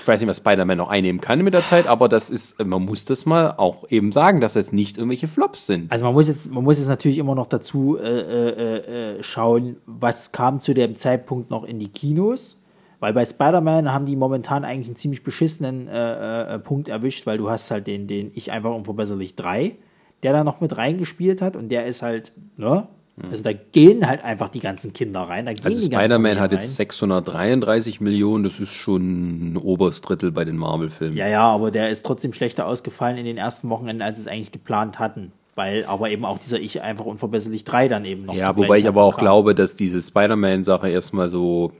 Ich 0.00 0.08
weiß 0.08 0.20
nicht, 0.20 0.28
was 0.28 0.38
Spider-Man 0.38 0.78
noch 0.78 0.88
einnehmen 0.88 1.20
kann 1.20 1.42
mit 1.42 1.52
der 1.52 1.64
Zeit, 1.64 1.86
aber 1.86 2.08
das 2.08 2.30
ist, 2.30 2.62
man 2.64 2.84
muss 2.84 3.04
das 3.04 3.26
mal 3.26 3.54
auch 3.56 3.90
eben 3.90 4.12
sagen, 4.12 4.40
dass 4.40 4.54
das 4.54 4.72
nicht 4.72 4.96
irgendwelche 4.96 5.28
Flops 5.28 5.66
sind. 5.66 5.90
Also 5.90 6.04
man 6.04 6.14
muss 6.14 6.28
jetzt, 6.28 6.50
man 6.50 6.64
muss 6.64 6.78
jetzt 6.78 6.88
natürlich 6.88 7.18
immer 7.18 7.34
noch 7.34 7.46
dazu 7.46 7.98
äh, 7.98 8.02
äh, 8.02 9.16
äh, 9.18 9.22
schauen, 9.22 9.76
was 9.86 10.32
kam 10.32 10.60
zu 10.60 10.74
dem 10.74 10.96
Zeitpunkt 10.96 11.50
noch 11.50 11.64
in 11.64 11.78
die 11.78 11.88
Kinos. 11.88 12.60
Weil 13.00 13.12
bei 13.12 13.26
Spider-Man 13.26 13.92
haben 13.92 14.06
die 14.06 14.16
momentan 14.16 14.64
eigentlich 14.64 14.86
einen 14.86 14.96
ziemlich 14.96 15.22
beschissenen 15.22 15.88
äh, 15.88 16.54
äh, 16.54 16.58
Punkt 16.58 16.88
erwischt, 16.88 17.26
weil 17.26 17.36
du 17.36 17.50
hast 17.50 17.70
halt 17.70 17.86
den, 17.86 18.06
den 18.06 18.30
Ich 18.34 18.50
einfach 18.50 18.74
unverbesserlich 18.74 19.36
3, 19.36 19.76
der 20.22 20.32
da 20.32 20.42
noch 20.42 20.62
mit 20.62 20.74
reingespielt 20.76 21.42
hat 21.42 21.54
und 21.56 21.68
der 21.68 21.84
ist 21.84 22.00
halt, 22.00 22.32
ne? 22.56 22.88
Also 23.30 23.44
da 23.44 23.52
gehen 23.52 24.08
halt 24.08 24.24
einfach 24.24 24.48
die 24.48 24.58
ganzen 24.58 24.92
Kinder 24.92 25.20
rein. 25.20 25.46
Da 25.46 25.52
gehen 25.52 25.64
Also 25.64 25.84
Spider-Man 25.84 26.40
hat 26.40 26.50
jetzt 26.50 26.74
633 26.74 28.00
Millionen, 28.00 28.42
das 28.42 28.58
ist 28.58 28.72
schon 28.72 29.52
ein 29.52 29.56
oberes 29.56 30.00
Drittel 30.00 30.32
bei 30.32 30.44
den 30.44 30.56
Marvel-Filmen. 30.56 31.16
Ja, 31.16 31.28
ja, 31.28 31.42
aber 31.42 31.70
der 31.70 31.90
ist 31.90 32.04
trotzdem 32.04 32.32
schlechter 32.32 32.66
ausgefallen 32.66 33.16
in 33.16 33.24
den 33.24 33.36
ersten 33.38 33.70
Wochenenden, 33.70 34.02
als 34.02 34.18
es 34.18 34.26
eigentlich 34.26 34.50
geplant 34.50 34.98
hatten. 34.98 35.30
Weil 35.54 35.84
aber 35.84 36.10
eben 36.10 36.24
auch 36.24 36.38
dieser 36.38 36.58
Ich 36.58 36.82
einfach 36.82 37.04
unverbesserlich 37.04 37.62
3 37.64 37.86
dann 37.86 38.04
eben 38.04 38.26
noch 38.26 38.34
Ja, 38.34 38.56
wobei 38.56 38.78
ich 38.78 38.88
aber 38.88 39.04
auch 39.04 39.14
kam. 39.16 39.24
glaube, 39.24 39.54
dass 39.54 39.76
diese 39.76 40.02
Spider-Man-Sache 40.02 40.88
erstmal 40.88 41.28
so, 41.30 41.70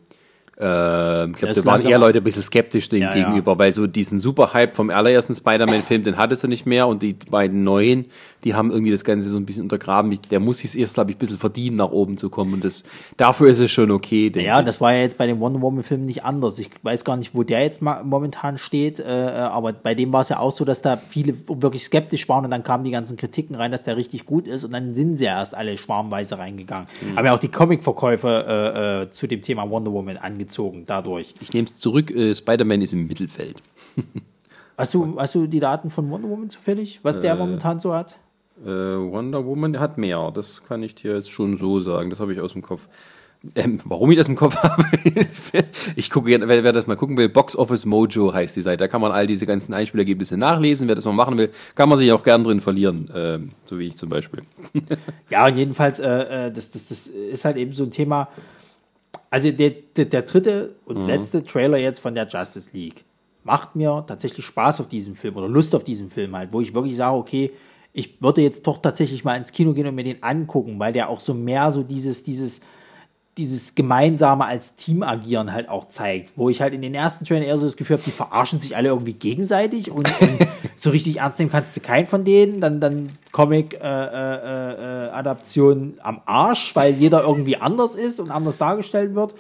äh, 0.61 1.27
ich 1.31 1.33
glaube, 1.37 1.55
da 1.55 1.65
waren 1.65 1.85
eher 1.85 1.99
Leute 1.99 2.19
ein 2.19 2.25
bisschen 2.25 2.45
skeptisch 2.45 2.89
dem 2.89 3.03
Ja, 3.03 3.17
ja. 3.17 3.25
gegenüber, 3.25 3.59
weil 3.59 3.73
so 3.73 3.89
diesen 3.89 4.21
Super-Hype 4.21 4.77
vom 4.77 4.91
allerersten 4.91 5.35
Spider-Man-Film, 5.35 6.05
den 6.05 6.17
hattest 6.17 6.45
du 6.45 6.49
nicht 6.49 6.67
mehr 6.67 6.87
und 6.87 7.03
die 7.03 7.15
beiden 7.29 7.65
neuen, 7.65 8.07
die 8.45 8.55
haben 8.55 8.71
irgendwie 8.71 8.91
das 8.91 9.05
Ganze 9.05 9.29
so 9.29 9.39
ein 9.39 9.47
bisschen 9.47 9.63
untergraben. 9.63 10.13
Ich, 10.13 10.21
der 10.21 10.39
muss 10.39 10.59
sich 10.59 10.79
erst, 10.79 10.95
glaube 10.95 11.11
ich, 11.11 11.17
ein 11.17 11.19
bisschen 11.19 11.39
verdienen, 11.39 11.77
nach 11.77 11.91
oben 11.91 12.19
zu 12.19 12.29
kommen 12.29 12.55
und 12.55 12.65
das, 12.65 12.83
dafür 13.17 13.49
ist 13.49 13.59
es 13.59 13.71
schon 13.71 13.91
okay, 13.91 14.31
Ja, 14.35 14.63
das 14.63 14.81
war 14.81 14.93
ja 14.93 15.01
jetzt 15.01 15.17
bei 15.17 15.27
dem 15.27 15.41
Wonder 15.41 15.63
Woman-Film 15.63 16.05
nicht 16.05 16.25
anders. 16.25 16.59
Ich 16.59 16.71
weiß 16.83 17.05
gar 17.05 17.17
nicht, 17.17 17.35
wo 17.35 17.43
der 17.43 17.63
jetzt 17.63 17.81
momentan 17.81 18.59
steht, 18.59 19.01
äh, 19.01 19.05
aber 19.05 19.73
bei 19.73 19.95
dem 19.95 20.13
war 20.13 20.21
es 20.21 20.29
ja 20.29 20.39
auch 20.39 20.53
so, 20.53 20.65
dass 20.65 20.83
da 20.83 20.97
viele 20.97 21.35
wirklich 21.49 21.85
skeptisch 21.85 22.29
waren 22.29 22.45
und 22.45 22.51
dann 22.51 22.63
kamen 22.63 22.85
die 22.85 22.91
ganzen 22.91 23.17
Kritiken 23.17 23.57
rein, 23.57 23.73
dass 23.73 23.85
der 23.85 23.97
richtig 23.97 24.27
gut 24.27 24.47
ist 24.47 24.65
und 24.65 24.73
dann 24.73 24.95
sind 24.95 25.17
sie 25.17 25.25
ja 25.25 25.39
erst 25.39 25.55
alle 25.55 25.77
schwarmweise 25.77 26.39
reingegangen. 26.39 26.89
Mhm. 27.01 27.17
Haben 27.17 27.27
ja 27.27 27.35
auch 27.35 27.39
die 27.39 27.49
Comic-Verkäufe 27.49 28.29
äh, 28.29 29.03
äh, 29.03 29.11
zu 29.11 29.27
dem 29.27 29.41
Thema 29.41 29.69
Wonder 29.71 29.93
Woman 29.93 30.19
angezogen 30.19 30.85
dadurch. 30.87 31.35
Ich 31.41 31.53
nehme 31.53 31.67
es 31.67 31.79
zurück, 31.79 32.11
äh, 32.11 32.35
Spider-Man 32.35 32.83
ist 32.83 32.93
im 32.93 33.07
Mittelfeld. 33.07 33.63
Hast 34.77 34.93
du, 34.93 35.21
hast 35.21 35.37
du 35.37 35.47
die 35.47 35.61
Daten 35.61 35.89
von 35.89 36.11
Wonder 36.11 36.29
Woman 36.29 36.51
zufällig, 36.51 36.99
was 37.05 37.21
der 37.21 37.37
momentan 37.37 37.79
so 37.79 37.95
hat? 37.95 38.17
Äh, 38.63 38.69
Wonder 38.69 39.45
Woman 39.45 39.81
hat 39.81 39.99
mehr, 39.99 40.31
das 40.35 40.63
kann 40.65 40.83
ich 40.83 40.95
dir 40.95 41.15
jetzt 41.15 41.31
schon 41.31 41.57
so 41.57 41.81
sagen, 41.81 42.11
das 42.11 42.21
habe 42.21 42.33
ich 42.33 42.41
aus 42.41 42.53
dem 42.53 42.63
Kopf. 42.63 42.87
Ähm, 43.57 43.79
warum 43.85 44.11
ich 44.11 44.17
das 44.17 44.29
im 44.29 44.37
Kopf 44.37 44.57
habe? 44.63 44.85
ich 45.97 46.09
gucke, 46.09 46.29
gerne- 46.31 46.49
wer, 46.49 46.65
wer 46.65 46.73
das 46.73 46.87
mal 46.87 46.97
gucken 46.97 47.17
will, 47.19 47.29
Box 47.29 47.57
Office 47.57 47.85
Mojo 47.85 48.33
heißt 48.33 48.57
die 48.57 48.63
Seite. 48.63 48.79
Da 48.85 48.89
kann 48.89 49.03
man 49.03 49.13
all 49.13 49.27
diese 49.27 49.45
ganzen 49.45 49.75
Einspielergebnisse 49.75 50.37
nachlesen. 50.39 50.89
Wer 50.89 50.95
das 50.95 51.05
mal 51.05 51.13
machen 51.13 51.37
will, 51.37 51.51
kann 51.75 51.89
man 51.91 51.99
sich 51.99 52.11
auch 52.13 52.23
gern 52.23 52.43
drin 52.43 52.61
verlieren, 52.61 53.11
ähm, 53.15 53.49
so 53.67 53.79
wie 53.79 53.89
ich 53.89 53.97
zum 53.97 54.09
Beispiel. 54.09 54.41
Ja, 55.31 55.47
und 55.47 55.57
jedenfalls, 55.57 55.99
äh, 55.99 56.47
äh, 56.47 56.53
das, 56.53 56.71
das, 56.71 56.89
das 56.89 57.07
ist 57.07 57.45
halt 57.45 57.57
eben 57.59 57.73
so 57.73 57.85
ein 57.85 57.91
Thema. 57.91 58.29
Also 59.31 59.51
der, 59.51 59.71
der, 59.97 60.05
der 60.07 60.23
dritte 60.23 60.77
und 60.87 61.07
letzte 61.07 61.45
Trailer 61.45 61.77
jetzt 61.79 61.99
von 62.01 62.15
der 62.15 62.27
Justice 62.29 62.71
League 62.73 63.05
macht 63.43 63.77
mir 63.77 64.05
tatsächlich 64.07 64.47
Spaß 64.47 64.81
auf 64.81 64.89
diesen 64.89 65.17
Film 65.17 65.37
oder 65.37 65.49
Lust 65.49 65.75
auf 65.75 65.85
diesen 65.85 66.09
Film 66.09 66.35
halt, 66.37 66.51
wo 66.53 66.61
ich 66.63 66.73
wirklich 66.73 66.97
sage, 66.97 67.17
okay, 67.17 67.51
ich 67.97 68.21
würde 68.21 68.43
jetzt 68.43 68.67
doch 68.67 68.79
tatsächlich 68.79 69.25
mal 69.25 69.37
ins 69.37 69.53
Kino 69.53 69.73
gehen 69.73 69.87
und 69.87 69.95
mir 69.95 70.03
den 70.03 70.23
angucken, 70.23 70.79
weil 70.81 70.93
der 70.93 71.09
auch 71.09 71.21
so 71.21 71.33
mehr 71.33 71.71
so 71.71 71.85
dieses, 71.85 72.25
dieses, 72.25 72.61
dieses 73.39 73.77
gemeinsame 73.77 74.45
als 74.45 74.75
Team 74.75 75.05
agieren 75.05 75.53
halt 75.53 75.69
auch 75.69 75.87
zeigt, 75.87 76.33
wo 76.37 76.51
ich 76.51 76.61
halt 76.61 76.75
in 76.75 76.83
den 76.83 76.95
ersten 76.95 77.25
Trailern 77.25 77.45
eher 77.45 77.57
so 77.57 77.67
das 77.67 77.77
Gefühl 77.77 77.99
habe, 77.99 78.05
die 78.05 78.11
verarschen 78.11 78.59
sich 78.59 78.77
alle 78.77 78.89
irgendwie 78.89 79.13
gegenseitig 79.13 79.93
und, 79.93 80.09
und 80.21 80.39
so 80.77 80.91
richtig 80.91 81.19
ernst 81.19 81.39
nehmen 81.39 81.53
kannst 81.53 81.77
du 81.77 81.81
keinen 81.81 82.09
von 82.09 82.25
denen, 82.25 82.61
dann 82.61 82.81
dann 82.81 83.11
Comic 83.31 83.75
äh, 83.75 83.79
äh, 83.79 85.07
äh, 85.07 85.93
am 86.03 86.21
Arsch, 86.27 86.75
weil 86.75 86.95
jeder 86.95 87.23
irgendwie 87.23 87.57
anders 87.57 87.95
ist 87.95 88.19
und 88.19 88.33
anders 88.33 88.59
dargestellt 88.59 89.15
wird. 89.15 89.35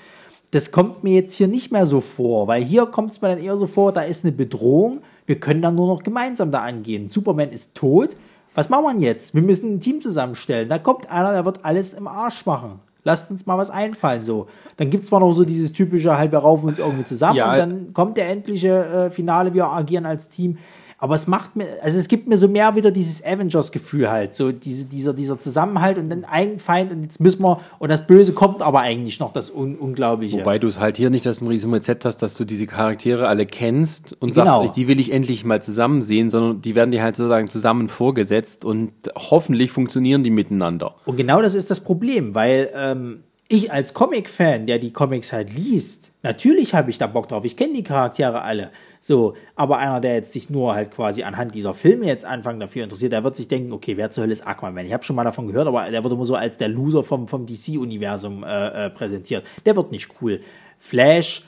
Das 0.53 0.71
kommt 0.71 1.03
mir 1.03 1.15
jetzt 1.15 1.35
hier 1.35 1.49
nicht 1.49 1.73
mehr 1.73 1.87
so 1.87 2.01
vor, 2.01 2.47
weil 2.47 2.63
hier 2.63 2.87
kommt 2.87 3.11
es 3.11 3.21
mir 3.21 3.31
dann 3.31 3.43
eher 3.43 3.57
so 3.57 3.67
vor, 3.67 3.91
da 3.91 4.03
ist 4.03 4.25
eine 4.25 4.33
Bedrohung, 4.33 5.01
wir 5.27 5.41
können 5.41 5.61
dann 5.61 5.75
nur 5.75 5.89
noch 5.89 6.05
gemeinsam 6.05 6.53
da 6.53 6.61
angehen. 6.61 7.09
Superman 7.09 7.51
ist 7.51 7.75
tot. 7.75 8.17
Was 8.55 8.69
machen 8.71 8.99
wir 9.01 9.07
jetzt? 9.07 9.35
Wir 9.35 9.43
müssen 9.43 9.75
ein 9.75 9.81
Team 9.81 10.01
zusammenstellen. 10.01 10.69
Da 10.69 10.79
kommt 10.79 11.11
einer, 11.11 11.33
der 11.33 11.45
wird 11.45 11.61
alles 11.65 11.95
im 11.95 12.07
Arsch 12.07 12.47
machen. 12.47 12.81
lasst 13.07 13.31
uns 13.31 13.45
mal 13.45 13.59
was 13.59 13.69
einfallen, 13.69 14.23
so. 14.23 14.47
Dann 14.79 14.89
gibt's 14.91 15.09
zwar 15.09 15.21
noch 15.21 15.33
so 15.35 15.45
dieses 15.45 15.73
typische, 15.73 16.17
halt, 16.17 16.33
wir 16.33 16.39
raufen 16.39 16.69
uns 16.71 16.79
irgendwie 16.79 17.05
zusammen 17.05 17.37
Ja. 17.37 17.53
und 17.53 17.59
dann 17.59 17.93
kommt 17.93 18.17
der 18.17 18.29
endliche 18.31 18.71
äh, 18.85 19.11
Finale, 19.11 19.53
wir 19.53 19.67
agieren 19.67 20.07
als 20.07 20.29
Team. 20.29 20.57
Aber 21.05 21.17
es 21.17 21.27
macht 21.27 21.55
mir, 21.55 21.67
also 21.83 21.99
es 21.99 22.09
gibt 22.09 22.29
mir 22.29 22.39
so 22.39 22.49
mehr 22.49 22.77
wieder 22.77 22.91
dieses 22.91 23.23
Avengers-Gefühl 23.23 24.11
halt, 24.11 24.33
so 24.33 24.53
diese, 24.53 24.87
dieser, 24.87 25.13
dieser 25.13 25.39
Zusammenhalt 25.39 25.99
und 25.99 26.09
dann 26.09 26.25
ein 26.25 26.59
Feind 26.59 26.91
und 26.93 27.03
jetzt 27.03 27.21
müssen 27.21 27.43
wir, 27.43 27.61
und 27.79 27.91
das 27.91 28.07
Böse 28.07 28.33
kommt 28.33 28.63
aber 28.63 28.81
eigentlich 28.81 29.21
noch, 29.21 29.31
das 29.35 29.55
Un 29.55 29.77
Unglaubliche. 29.77 30.39
Wobei 30.39 30.59
du 30.59 30.67
es 30.67 30.81
halt 30.81 30.97
hier 30.97 31.11
nicht 31.11 31.27
das 31.27 31.43
ein 31.43 31.47
riesen 31.49 31.75
Rezept 31.75 32.07
hast, 32.07 32.23
dass 32.23 32.37
du 32.37 32.47
diese 32.47 32.67
Charaktere 32.67 33.29
alle 33.29 33.45
kennst 33.45 34.17
und 34.23 34.33
Genau. 34.33 34.63
sagst, 34.63 34.79
die 34.79 34.89
will 34.89 34.99
ich 34.99 35.13
endlich 35.13 35.45
mal 35.45 35.61
zusammen 35.61 36.01
sehen, 36.01 36.31
sondern 36.31 36.63
die 36.63 36.75
werden 36.75 36.91
dir 36.91 37.03
halt 37.03 37.17
sozusagen 37.17 37.51
zusammen 37.51 37.89
vorgesetzt 37.89 38.65
und 38.65 38.93
hoffentlich 39.15 39.73
funktionieren 39.73 40.25
die 40.25 40.31
miteinander. 40.31 40.95
Und 41.05 41.19
genau 41.19 41.43
das 41.43 41.55
ist 41.55 41.71
das 41.71 41.81
Problem, 41.85 42.35
weil 42.35 42.71
ähm, 42.75 43.25
ich 43.57 43.73
als 43.73 43.95
Comic-Fan, 43.95 44.67
der 44.67 44.79
die 44.79 44.93
Comics 44.93 45.33
halt 45.33 45.53
liest, 45.53 46.13
natürlich 46.23 46.75
habe 46.75 46.91
ich 46.91 46.99
da 46.99 47.07
Bock 47.07 47.29
drauf. 47.29 47.45
Ich 47.45 47.57
kenne 47.57 47.75
die 47.75 47.83
Charaktere 47.83 48.43
alle. 48.43 48.71
So, 49.01 49.35
aber 49.55 49.79
einer, 49.79 50.01
der 50.01 50.15
jetzt 50.15 50.33
sich 50.33 50.49
nur 50.51 50.75
halt 50.75 50.91
quasi 50.91 51.25
anhand 51.25 51.55
dieser 51.55 51.75
Filme 51.75 52.07
jetzt 52.07 52.25
anfangen 52.25 52.61
dafür 52.61 52.85
interessiert, 52.85 53.13
der 53.13 53.25
wird 53.25 53.37
sich 53.37 53.49
denken, 53.49 53.73
okay, 53.73 53.97
wer 53.97 54.11
zur 54.11 54.23
Hölle 54.23 54.33
ist 54.33 54.47
Aquaman? 54.47 54.87
Ich 54.87 54.93
habe 54.93 55.05
schon 55.05 55.17
mal 55.17 55.25
davon 55.25 55.47
gehört, 55.47 55.69
aber 55.69 55.91
der 55.91 56.03
wird 56.03 56.13
immer 56.13 56.25
so 56.25 56.35
als 56.37 56.57
der 56.57 56.69
Loser 56.69 57.05
vom, 57.05 57.29
vom 57.29 57.47
DC-Universum 57.47 58.45
äh, 58.45 58.87
äh, 58.87 58.91
präsentiert. 58.91 59.45
Der 59.67 59.77
wird 59.77 59.91
nicht 59.91 60.09
cool. 60.21 60.41
Flash, 60.79 61.45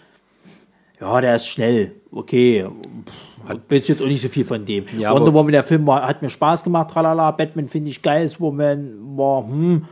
ja, 1.00 1.20
der 1.20 1.34
ist 1.34 1.48
schnell. 1.48 1.92
Okay, 2.10 2.64
pff, 2.64 3.48
hat 3.48 3.60
jetzt 3.70 3.88
jetzt 3.88 4.02
auch 4.02 4.06
nicht 4.06 4.22
so 4.22 4.28
viel 4.28 4.44
von 4.44 4.64
dem. 4.64 4.86
Ja, 4.98 5.12
Wonder 5.12 5.32
Woman, 5.32 5.52
der 5.52 5.64
Film 5.64 5.86
war, 5.86 6.06
hat 6.06 6.22
mir 6.22 6.30
Spaß 6.30 6.64
gemacht, 6.64 6.90
tralala. 6.90 7.30
Batman 7.30 7.68
finde 7.68 7.90
ich 7.90 8.02
geil, 8.02 8.30
Woman 8.38 9.16
war, 9.16 9.46
hm, 9.46 9.86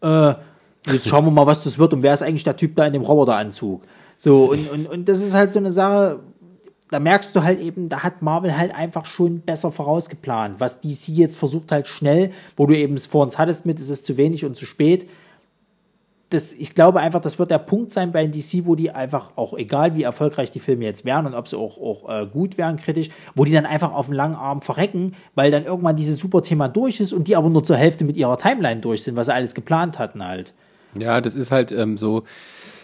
äh, 0.00 0.34
jetzt 0.86 1.08
schauen 1.08 1.24
wir 1.24 1.30
mal, 1.30 1.46
was 1.46 1.64
das 1.64 1.78
wird 1.78 1.92
und 1.94 2.02
wer 2.02 2.14
ist 2.14 2.22
eigentlich 2.22 2.44
der 2.44 2.56
Typ 2.56 2.76
da 2.76 2.86
in 2.86 2.92
dem 2.92 3.02
Roboteranzug. 3.02 3.82
So, 4.16 4.50
und, 4.50 4.70
und, 4.70 4.86
und 4.86 5.08
das 5.08 5.22
ist 5.22 5.34
halt 5.34 5.52
so 5.52 5.58
eine 5.58 5.70
Sache, 5.70 6.20
da 6.90 7.00
merkst 7.00 7.34
du 7.34 7.42
halt 7.42 7.60
eben, 7.60 7.88
da 7.88 8.02
hat 8.02 8.22
Marvel 8.22 8.56
halt 8.56 8.74
einfach 8.74 9.04
schon 9.04 9.40
besser 9.40 9.72
vorausgeplant. 9.72 10.60
Was 10.60 10.80
DC 10.80 11.08
jetzt 11.08 11.36
versucht 11.36 11.72
halt 11.72 11.88
schnell, 11.88 12.30
wo 12.56 12.66
du 12.66 12.76
eben 12.76 12.94
es 12.94 13.06
vor 13.06 13.24
uns 13.24 13.38
hattest 13.38 13.66
mit, 13.66 13.80
es 13.80 13.88
ist 13.88 14.06
zu 14.06 14.16
wenig 14.16 14.44
und 14.44 14.56
zu 14.56 14.66
spät. 14.66 15.08
Das, 16.30 16.52
ich 16.52 16.74
glaube 16.74 17.00
einfach, 17.00 17.20
das 17.20 17.38
wird 17.38 17.52
der 17.52 17.58
Punkt 17.58 17.92
sein 17.92 18.10
bei 18.10 18.26
DC, 18.26 18.64
wo 18.66 18.74
die 18.74 18.90
einfach 18.90 19.36
auch, 19.36 19.54
egal 19.54 19.94
wie 19.94 20.02
erfolgreich 20.02 20.50
die 20.50 20.58
Filme 20.58 20.84
jetzt 20.84 21.04
wären 21.04 21.24
und 21.26 21.34
ob 21.34 21.46
sie 21.46 21.56
auch, 21.56 21.78
auch 21.78 22.08
äh, 22.08 22.26
gut 22.26 22.58
wären 22.58 22.76
kritisch, 22.78 23.10
wo 23.36 23.44
die 23.44 23.52
dann 23.52 23.66
einfach 23.66 23.92
auf 23.92 24.06
den 24.06 24.16
langen 24.16 24.34
Arm 24.34 24.60
verrecken, 24.60 25.14
weil 25.36 25.52
dann 25.52 25.64
irgendwann 25.64 25.94
dieses 25.94 26.16
super 26.16 26.42
Thema 26.42 26.68
durch 26.68 26.98
ist 26.98 27.12
und 27.12 27.28
die 27.28 27.36
aber 27.36 27.48
nur 27.48 27.62
zur 27.62 27.76
Hälfte 27.76 28.04
mit 28.04 28.16
ihrer 28.16 28.38
Timeline 28.38 28.80
durch 28.80 29.04
sind, 29.04 29.14
was 29.14 29.26
sie 29.26 29.34
alles 29.34 29.54
geplant 29.54 30.00
hatten 30.00 30.24
halt. 30.24 30.52
Ja, 31.00 31.20
das 31.20 31.34
ist 31.34 31.52
halt 31.52 31.72
ähm, 31.72 31.96
so, 31.96 32.24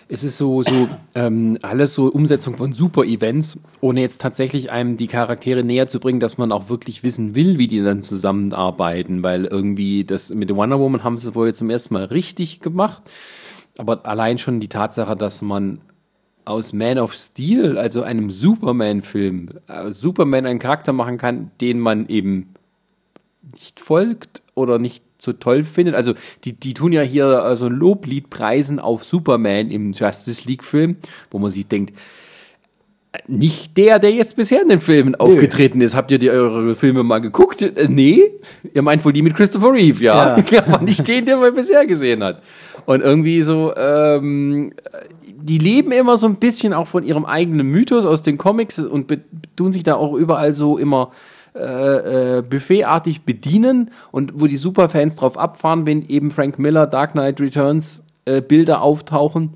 es 0.08 0.24
ist 0.24 0.36
so, 0.36 0.62
so 0.62 0.88
ähm, 1.14 1.58
alles 1.62 1.94
so 1.94 2.06
Umsetzung 2.06 2.56
von 2.56 2.72
Super-Events, 2.72 3.58
ohne 3.80 4.00
jetzt 4.00 4.20
tatsächlich 4.20 4.70
einem 4.70 4.96
die 4.96 5.06
Charaktere 5.06 5.64
näher 5.64 5.86
zu 5.86 6.00
bringen, 6.00 6.20
dass 6.20 6.38
man 6.38 6.52
auch 6.52 6.68
wirklich 6.68 7.02
wissen 7.02 7.34
will, 7.34 7.58
wie 7.58 7.68
die 7.68 7.82
dann 7.82 8.02
zusammenarbeiten, 8.02 9.22
weil 9.22 9.46
irgendwie 9.46 10.04
das 10.04 10.30
mit 10.30 10.48
der 10.48 10.56
Wonder 10.56 10.78
Woman 10.78 11.04
haben 11.04 11.16
sie 11.16 11.28
es 11.28 11.34
wohl 11.34 11.46
jetzt 11.48 11.58
zum 11.58 11.70
ersten 11.70 11.94
Mal 11.94 12.04
richtig 12.04 12.60
gemacht, 12.60 13.02
aber 13.78 14.04
allein 14.06 14.38
schon 14.38 14.60
die 14.60 14.68
Tatsache, 14.68 15.16
dass 15.16 15.40
man 15.40 15.78
aus 16.44 16.72
Man 16.72 16.98
of 16.98 17.14
Steel, 17.14 17.78
also 17.78 18.02
einem 18.02 18.30
Superman-Film, 18.30 19.50
äh, 19.68 19.90
Superman 19.90 20.46
einen 20.46 20.58
Charakter 20.58 20.92
machen 20.92 21.18
kann, 21.18 21.52
den 21.60 21.78
man 21.78 22.06
eben 22.08 22.54
nicht 23.54 23.80
folgt 23.80 24.42
oder 24.54 24.78
nicht 24.78 25.04
so 25.22 25.32
toll 25.32 25.64
findet. 25.64 25.94
Also 25.94 26.14
die, 26.44 26.52
die 26.52 26.74
tun 26.74 26.92
ja 26.92 27.02
hier 27.02 27.44
äh, 27.44 27.56
so 27.56 27.66
ein 27.66 27.72
Loblied 27.72 28.28
preisen 28.28 28.80
auf 28.80 29.04
Superman 29.04 29.70
im 29.70 29.92
Justice 29.92 30.48
League 30.48 30.64
Film, 30.64 30.96
wo 31.30 31.38
man 31.38 31.50
sich 31.50 31.68
denkt, 31.68 31.96
äh, 33.12 33.18
nicht 33.28 33.76
der, 33.76 34.00
der 34.00 34.10
jetzt 34.10 34.34
bisher 34.34 34.62
in 34.62 34.68
den 34.68 34.80
Filmen 34.80 35.14
aufgetreten 35.14 35.80
ist. 35.80 35.94
Habt 35.94 36.10
ihr 36.10 36.18
die 36.18 36.30
eure 36.30 36.74
Filme 36.74 37.04
mal 37.04 37.20
geguckt? 37.20 37.62
Äh, 37.62 37.86
nee. 37.88 38.32
Ihr 38.74 38.82
meint 38.82 39.04
wohl 39.04 39.12
die 39.12 39.22
mit 39.22 39.36
Christopher 39.36 39.72
Reeve, 39.72 40.02
ja. 40.02 40.38
Ja. 40.50 40.66
Aber 40.66 40.82
nicht 40.82 41.06
den, 41.06 41.24
den 41.24 41.38
man 41.38 41.54
bisher 41.54 41.86
gesehen 41.86 42.24
hat. 42.24 42.42
Und 42.84 43.00
irgendwie 43.00 43.42
so, 43.42 43.72
ähm, 43.76 44.72
die 45.24 45.58
leben 45.58 45.92
immer 45.92 46.16
so 46.16 46.26
ein 46.26 46.36
bisschen 46.36 46.72
auch 46.72 46.88
von 46.88 47.04
ihrem 47.04 47.24
eigenen 47.24 47.68
Mythos 47.68 48.04
aus 48.06 48.22
den 48.22 48.38
Comics 48.38 48.80
und 48.80 49.16
tun 49.54 49.72
sich 49.72 49.84
da 49.84 49.94
auch 49.94 50.14
überall 50.14 50.52
so 50.52 50.78
immer 50.78 51.12
äh, 51.54 52.38
äh, 52.38 52.42
buffetartig 52.42 53.22
bedienen 53.24 53.90
und 54.10 54.40
wo 54.40 54.46
die 54.46 54.56
Superfans 54.56 55.16
drauf 55.16 55.36
abfahren, 55.36 55.84
wenn 55.86 56.02
eben 56.08 56.30
Frank 56.30 56.58
Miller 56.58 56.86
Dark 56.86 57.12
Knight 57.12 57.40
Returns 57.40 58.04
äh, 58.24 58.40
Bilder 58.40 58.80
auftauchen, 58.82 59.54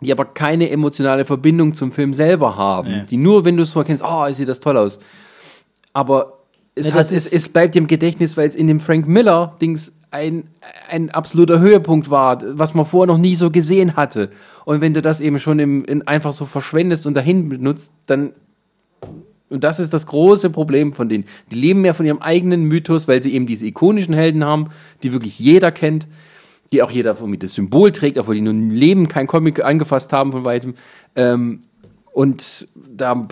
die 0.00 0.12
aber 0.12 0.24
keine 0.24 0.70
emotionale 0.70 1.24
Verbindung 1.24 1.74
zum 1.74 1.92
Film 1.92 2.14
selber 2.14 2.56
haben, 2.56 2.90
Ja. 2.90 3.00
die 3.00 3.16
nur, 3.16 3.44
wenn 3.44 3.56
du 3.56 3.64
es 3.64 3.72
so 3.72 3.80
erkennst, 3.80 4.02
oh, 4.06 4.32
sieht 4.32 4.48
das 4.48 4.60
toll 4.60 4.76
aus. 4.76 4.98
Aber 5.92 6.38
es, 6.74 6.88
Ja, 6.88 6.94
hat, 6.94 7.00
es, 7.12 7.32
es 7.32 7.48
bleibt 7.48 7.74
im 7.76 7.86
Gedächtnis, 7.86 8.36
weil 8.36 8.46
es 8.48 8.54
in 8.54 8.68
dem 8.68 8.80
Frank 8.80 9.06
Miller 9.08 9.56
Dings 9.60 9.92
ein, 10.10 10.48
ein 10.88 11.10
absoluter 11.10 11.58
Höhepunkt 11.58 12.08
war, 12.10 12.40
was 12.58 12.72
man 12.74 12.86
vorher 12.86 13.12
noch 13.12 13.20
nie 13.20 13.34
so 13.34 13.50
gesehen 13.50 13.96
hatte. 13.96 14.30
Und 14.64 14.80
wenn 14.80 14.94
du 14.94 15.02
das 15.02 15.20
eben 15.20 15.38
schon 15.38 15.58
im, 15.58 15.84
in, 15.84 16.06
einfach 16.06 16.32
so 16.32 16.46
verschwendest 16.46 17.06
und 17.06 17.14
dahin 17.14 17.48
benutzt, 17.48 17.92
dann 18.06 18.32
und 19.50 19.64
das 19.64 19.80
ist 19.80 19.94
das 19.94 20.06
große 20.06 20.50
Problem 20.50 20.92
von 20.92 21.08
denen. 21.08 21.24
Die 21.50 21.56
leben 21.56 21.80
mehr 21.80 21.94
von 21.94 22.06
ihrem 22.06 22.20
eigenen 22.20 22.64
Mythos, 22.64 23.08
weil 23.08 23.22
sie 23.22 23.32
eben 23.32 23.46
diese 23.46 23.66
ikonischen 23.66 24.14
Helden 24.14 24.44
haben, 24.44 24.68
die 25.02 25.12
wirklich 25.12 25.38
jeder 25.38 25.72
kennt, 25.72 26.06
die 26.72 26.82
auch 26.82 26.90
jeder 26.90 27.16
irgendwie 27.18 27.38
das 27.38 27.54
Symbol 27.54 27.92
trägt, 27.92 28.18
obwohl 28.18 28.34
die 28.34 28.42
nun 28.42 28.64
im 28.64 28.70
Leben 28.70 29.08
kein 29.08 29.26
Comic 29.26 29.64
angefasst 29.64 30.12
haben 30.12 30.32
von 30.32 30.44
weitem. 30.44 30.74
Ähm, 31.16 31.62
und 32.12 32.68
da 32.74 33.26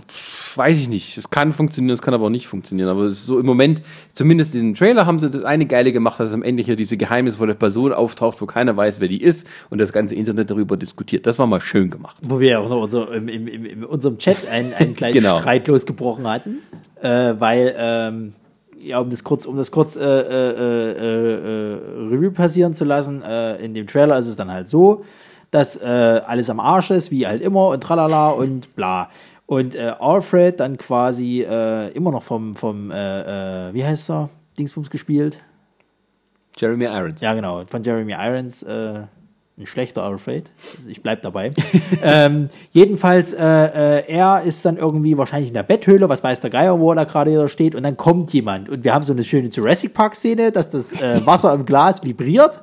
weiß 0.57 0.79
ich 0.79 0.89
nicht. 0.89 1.17
Es 1.19 1.31
kann 1.31 1.53
funktionieren, 1.53 1.93
es 1.93 2.03
kann 2.03 2.15
aber 2.15 2.27
auch 2.27 2.31
nicht 2.31 2.47
funktionieren. 2.47 2.89
Aber 2.89 3.05
es 3.05 3.15
ist 3.15 3.27
so 3.27 3.39
im 3.39 3.47
Moment, 3.47 3.83
zumindest 4.13 4.55
in 4.55 4.61
dem 4.61 4.75
Trailer, 4.75 5.07
haben 5.07 5.19
sie 5.19 5.31
das 5.31 5.45
eine 5.45 5.67
Geile 5.67 5.93
gemacht, 5.93 6.21
dass 6.21 6.33
am 6.33 6.43
Ende 6.43 6.63
hier 6.63 6.77
diese 6.77 6.97
geheimnisvolle 6.97 7.55
Person 7.55 7.93
auftaucht, 7.93 8.41
wo 8.41 8.47
keiner 8.47 8.77
weiß, 8.77 9.01
wer 9.01 9.09
die 9.09 9.23
ist 9.23 9.47
und 9.71 9.79
das 9.79 9.93
ganze 9.93 10.15
Internet 10.15 10.51
darüber 10.51 10.77
diskutiert. 10.77 11.27
Das 11.27 11.39
war 11.39 11.47
mal 11.47 11.61
schön 11.61 11.91
gemacht. 11.91 12.17
Wo 12.23 12.41
wir 12.41 12.51
ja 12.51 12.59
auch 12.59 12.69
noch 12.69 12.83
unser, 12.83 13.13
im, 13.13 13.29
im, 13.29 13.47
im, 13.47 13.65
in 13.65 13.85
unserem 13.85 14.19
Chat 14.19 14.47
einen, 14.49 14.73
einen 14.75 14.95
kleinen 14.97 15.13
Genau. 15.15 15.39
Streit 15.39 15.67
losgebrochen 15.69 16.27
hatten, 16.27 16.59
äh, 17.01 17.35
weil, 17.39 17.75
ähm, 17.79 18.33
ja, 18.81 18.99
um 19.01 19.11
das 19.11 19.25
kurz, 19.25 19.47
um 19.47 19.57
das 19.57 19.71
kurz 19.71 19.97
äh, 19.97 20.01
äh, 20.03 20.05
äh, 20.05 21.35
äh, 21.35 21.79
Revue 22.11 22.31
passieren 22.31 22.75
zu 22.75 22.85
lassen, 22.85 23.23
äh, 23.23 23.57
in 23.57 23.75
dem 23.75 23.87
Trailer 23.87 24.19
ist 24.19 24.29
es 24.29 24.37
dann 24.37 24.51
halt 24.51 24.69
so, 24.69 25.05
dass 25.51 25.81
alles 25.81 26.51
am 26.51 26.61
Arsch 26.61 26.91
ist, 26.91 27.11
wie 27.11 27.27
halt 27.27 27.41
immer 27.41 27.69
und 27.69 27.81
tralala 27.83 28.31
und 28.31 28.75
bla. 28.77 29.09
Und 29.47 29.77
äh, 29.77 29.93
Alfred 29.99 30.59
dann 30.59 30.77
quasi 30.77 31.43
äh, 31.43 31.89
immer 31.93 32.11
noch 32.11 32.23
vom, 32.23 32.57
vom 32.57 32.91
äh, 32.91 33.69
äh, 33.69 33.75
wie 33.75 33.85
heißt 33.85 34.11
er, 34.11 34.29
Dingsbums 34.59 34.91
gespielt? 34.91 35.39
Jeremy 36.57 36.85
Irons. 36.87 37.21
Ja, 37.21 37.35
genau, 37.35 37.65
von 37.67 37.83
Jeremy 37.85 38.13
Irons, 38.13 38.63
äh, 38.63 39.03
ein 39.59 39.67
schlechter 39.67 40.03
Alfred. 40.03 40.51
Also 40.77 40.89
ich 40.89 41.03
bleib 41.03 41.23
dabei. 41.23 41.53
ähm, 42.03 42.49
jedenfalls, 42.73 43.33
äh, 43.33 43.43
äh, 43.43 44.05
er 44.09 44.43
ist 44.43 44.65
dann 44.65 44.77
irgendwie 44.77 45.17
wahrscheinlich 45.17 45.49
in 45.49 45.55
der 45.55 45.63
Betthöhle, 45.63 46.09
was 46.09 46.25
weiß 46.25 46.41
der 46.41 46.51
Geier, 46.51 46.79
wo 46.81 46.93
er 46.93 46.97
da 46.97 47.05
gerade 47.05 47.49
steht, 47.49 47.75
und 47.75 47.83
dann 47.83 47.97
kommt 47.97 48.33
jemand. 48.33 48.69
Und 48.69 48.85
wir 48.85 48.93
haben 48.93 49.05
so 49.05 49.13
eine 49.13 49.25
schöne 49.25 49.49
Jurassic 49.49 49.95
Park-Szene, 49.95 50.51
dass 50.51 50.71
das 50.71 50.93
äh, 50.93 51.21
Wasser 51.27 51.55
im 51.55 51.65
Glas 51.65 52.03
vibriert 52.03 52.61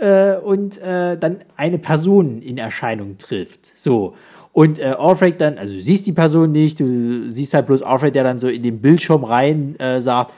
äh, 0.00 0.36
und 0.36 0.80
äh, 0.80 1.18
dann 1.18 1.40
eine 1.56 1.78
Person 1.78 2.40
in 2.40 2.58
Erscheinung 2.58 3.18
trifft. 3.18 3.66
So. 3.78 4.14
Und 4.54 4.78
äh, 4.78 4.84
Alfred 4.84 5.40
dann, 5.40 5.58
also 5.58 5.74
du 5.74 5.80
siehst 5.80 6.06
die 6.06 6.12
Person 6.12 6.52
nicht, 6.52 6.78
du 6.78 7.28
siehst 7.28 7.54
halt 7.54 7.66
bloß 7.66 7.82
Alfred, 7.82 8.14
der 8.14 8.22
dann 8.22 8.38
so 8.38 8.46
in 8.46 8.62
den 8.62 8.80
Bildschirm 8.80 9.24
rein 9.24 9.74
äh, 9.80 10.00
sagt, 10.00 10.32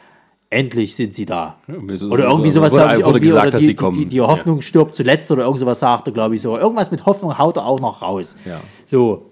endlich 0.49 0.97
sind 0.97 1.13
sie 1.13 1.27
da. 1.27 1.59
Oder 1.69 2.25
irgendwie 2.25 2.51
sowas, 2.51 2.73
wurde, 2.73 2.87
glaub 2.87 2.99
ich, 2.99 3.05
wurde 3.05 3.21
gesagt, 3.21 3.43
oder 3.43 3.51
dass 3.51 3.61
die, 3.61 3.67
sie 3.67 3.75
kommen. 3.75 3.99
Die, 3.99 4.07
die, 4.07 4.23
Hoffnung 4.23 4.63
stirbt 4.63 4.97
zuletzt 4.97 5.31
oder 5.31 5.45
irgend 5.45 5.61
sowas 5.61 5.81
sagte, 5.81 6.13
glaube 6.13 6.35
ich 6.35 6.41
so. 6.41 6.57
Irgendwas 6.57 6.91
mit 6.91 7.05
Hoffnung 7.05 7.37
haut 7.37 7.59
er 7.59 7.67
auch 7.67 7.79
noch 7.79 8.01
raus. 8.01 8.37
Ja. 8.47 8.63
So. 8.87 9.27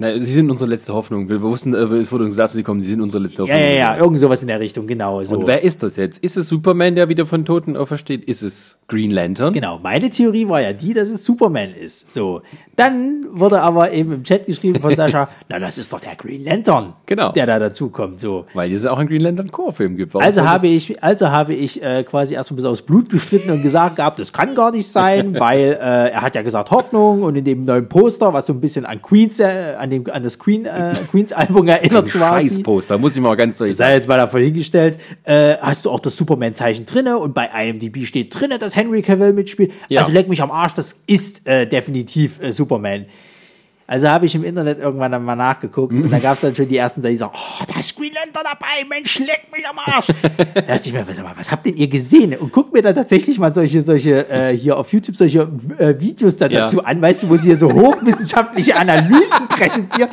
Na, 0.00 0.18
sie 0.18 0.32
sind 0.32 0.50
unsere 0.50 0.70
letzte 0.70 0.94
Hoffnung. 0.94 1.28
Wir 1.28 1.42
wussten, 1.42 1.74
äh, 1.74 1.78
es 1.98 2.10
wurde 2.10 2.24
uns 2.24 2.32
gesagt, 2.32 2.54
sie 2.54 2.62
kommen. 2.62 2.80
Sie 2.80 2.90
sind 2.90 3.02
unsere 3.02 3.22
letzte 3.22 3.42
Ja, 3.44 3.48
Hoffnung. 3.54 3.60
ja, 3.68 3.74
ja, 3.74 3.96
irgend 3.98 4.18
sowas 4.18 4.40
in 4.40 4.48
der 4.48 4.58
Richtung, 4.58 4.86
genau. 4.86 5.22
So. 5.22 5.36
Und 5.36 5.46
wer 5.46 5.62
ist 5.62 5.82
das 5.82 5.96
jetzt? 5.96 6.18
Ist 6.24 6.38
es 6.38 6.48
Superman, 6.48 6.94
der 6.94 7.10
wieder 7.10 7.26
von 7.26 7.44
Toten 7.44 7.76
aufersteht? 7.76 8.24
Ist 8.24 8.42
es 8.42 8.78
Green 8.88 9.10
Lantern? 9.10 9.52
Genau, 9.52 9.78
meine 9.78 10.08
Theorie 10.08 10.48
war 10.48 10.62
ja 10.62 10.72
die, 10.72 10.94
dass 10.94 11.10
es 11.10 11.22
Superman 11.22 11.70
ist. 11.72 12.14
So. 12.14 12.40
Dann 12.76 13.26
wurde 13.30 13.60
aber 13.60 13.92
eben 13.92 14.12
im 14.14 14.24
Chat 14.24 14.46
geschrieben 14.46 14.80
von 14.80 14.96
Sascha, 14.96 15.28
na, 15.50 15.58
das 15.58 15.76
ist 15.76 15.92
doch 15.92 16.00
der 16.00 16.16
Green 16.16 16.44
Lantern, 16.44 16.94
Genau. 17.04 17.32
der 17.32 17.44
da 17.44 17.58
dazukommt. 17.58 18.20
So. 18.20 18.46
Weil 18.54 18.72
es 18.72 18.86
auch 18.86 18.96
einen 18.98 19.08
Green 19.08 19.20
Lantern 19.20 19.50
Core-Film 19.50 19.96
gibt. 19.98 20.14
Warum 20.14 20.26
Also 20.26 20.46
habe 20.48 20.66
ich, 20.68 21.02
also 21.02 21.30
habe 21.30 21.52
ich 21.52 21.82
äh, 21.82 22.04
quasi 22.04 22.32
erstmal 22.34 22.56
bis 22.56 22.64
aufs 22.64 22.80
Blut 22.82 23.10
gestritten 23.10 23.50
und 23.50 23.62
gesagt 23.62 23.96
gehabt, 23.96 24.18
das 24.18 24.32
kann 24.32 24.54
gar 24.54 24.70
nicht 24.72 24.88
sein, 24.88 25.34
weil 25.38 25.72
äh, 25.78 26.10
er 26.10 26.22
hat 26.22 26.34
ja 26.34 26.40
gesagt 26.40 26.70
Hoffnung 26.70 27.22
und 27.22 27.36
in 27.36 27.44
dem 27.44 27.66
neuen 27.66 27.86
Poster, 27.86 28.32
was 28.32 28.46
so 28.46 28.54
ein 28.54 28.60
bisschen 28.62 28.86
an 28.86 29.02
Queens, 29.02 29.40
äh, 29.40 29.74
an 29.78 29.89
an, 29.90 30.04
dem, 30.04 30.10
an 30.12 30.22
das 30.22 30.38
Queen, 30.38 30.64
äh, 30.64 30.94
Queens 31.10 31.32
Album 31.32 31.68
erinnert 31.68 32.08
quasi. 32.08 32.48
Scheißposter, 32.48 32.98
muss 32.98 33.14
ich 33.14 33.22
mal 33.22 33.34
ganz 33.36 33.58
deutlich 33.58 33.76
Sei 33.76 33.94
jetzt 33.94 34.08
mal 34.08 34.16
davon 34.16 34.42
hingestellt, 34.42 34.98
äh, 35.24 35.56
hast 35.60 35.84
du 35.84 35.90
auch 35.90 36.00
das 36.00 36.16
Superman-Zeichen 36.16 36.86
drinne 36.86 37.18
und 37.18 37.34
bei 37.34 37.46
IMDb 37.46 38.04
steht 38.06 38.38
drinne, 38.38 38.58
dass 38.58 38.76
Henry 38.76 39.02
Cavill 39.02 39.32
mitspielt. 39.32 39.72
Ja. 39.88 40.00
Also 40.00 40.12
leck 40.12 40.28
mich 40.28 40.42
am 40.42 40.50
Arsch, 40.50 40.74
das 40.74 41.02
ist 41.06 41.46
äh, 41.46 41.66
definitiv 41.66 42.40
äh, 42.40 42.52
Superman. 42.52 43.06
Also 43.90 44.08
habe 44.08 44.24
ich 44.24 44.36
im 44.36 44.44
Internet 44.44 44.78
irgendwann 44.78 45.10
dann 45.10 45.24
mal 45.24 45.34
nachgeguckt 45.34 45.92
und 45.92 46.12
da 46.12 46.20
gab 46.20 46.34
es 46.34 46.42
dann 46.42 46.54
schon 46.54 46.68
die 46.68 46.76
ersten 46.76 47.02
die 47.02 47.16
sagen, 47.16 47.32
oh, 47.34 47.64
da 47.66 47.80
ist 47.80 47.96
Green 47.96 48.12
Lantern 48.12 48.44
dabei, 48.44 48.84
Mensch, 48.88 49.18
leck 49.18 49.48
mich 49.52 49.66
am 49.66 49.80
Arsch. 49.80 50.06
da 50.54 50.60
dachte 50.60 50.82
ich 50.88 50.92
mir, 50.92 51.04
was, 51.08 51.16
was 51.36 51.50
habt 51.50 51.66
denn 51.66 51.76
ihr 51.76 51.88
gesehen? 51.88 52.36
Und 52.36 52.52
guck 52.52 52.72
mir 52.72 52.82
da 52.82 52.92
tatsächlich 52.92 53.40
mal 53.40 53.50
solche, 53.50 53.82
solche, 53.82 54.28
äh, 54.30 54.56
hier 54.56 54.78
auf 54.78 54.92
YouTube 54.92 55.16
solche 55.16 55.48
äh, 55.78 55.98
Videos 55.98 56.36
da 56.36 56.46
Ja. 56.46 56.60
dazu 56.60 56.84
an, 56.84 57.02
weißt 57.02 57.24
du, 57.24 57.30
wo 57.30 57.36
sie 57.36 57.48
hier 57.48 57.56
so 57.58 57.72
hochwissenschaftliche 57.72 58.76
Analysen 58.76 59.48
präsentieren. 59.48 60.10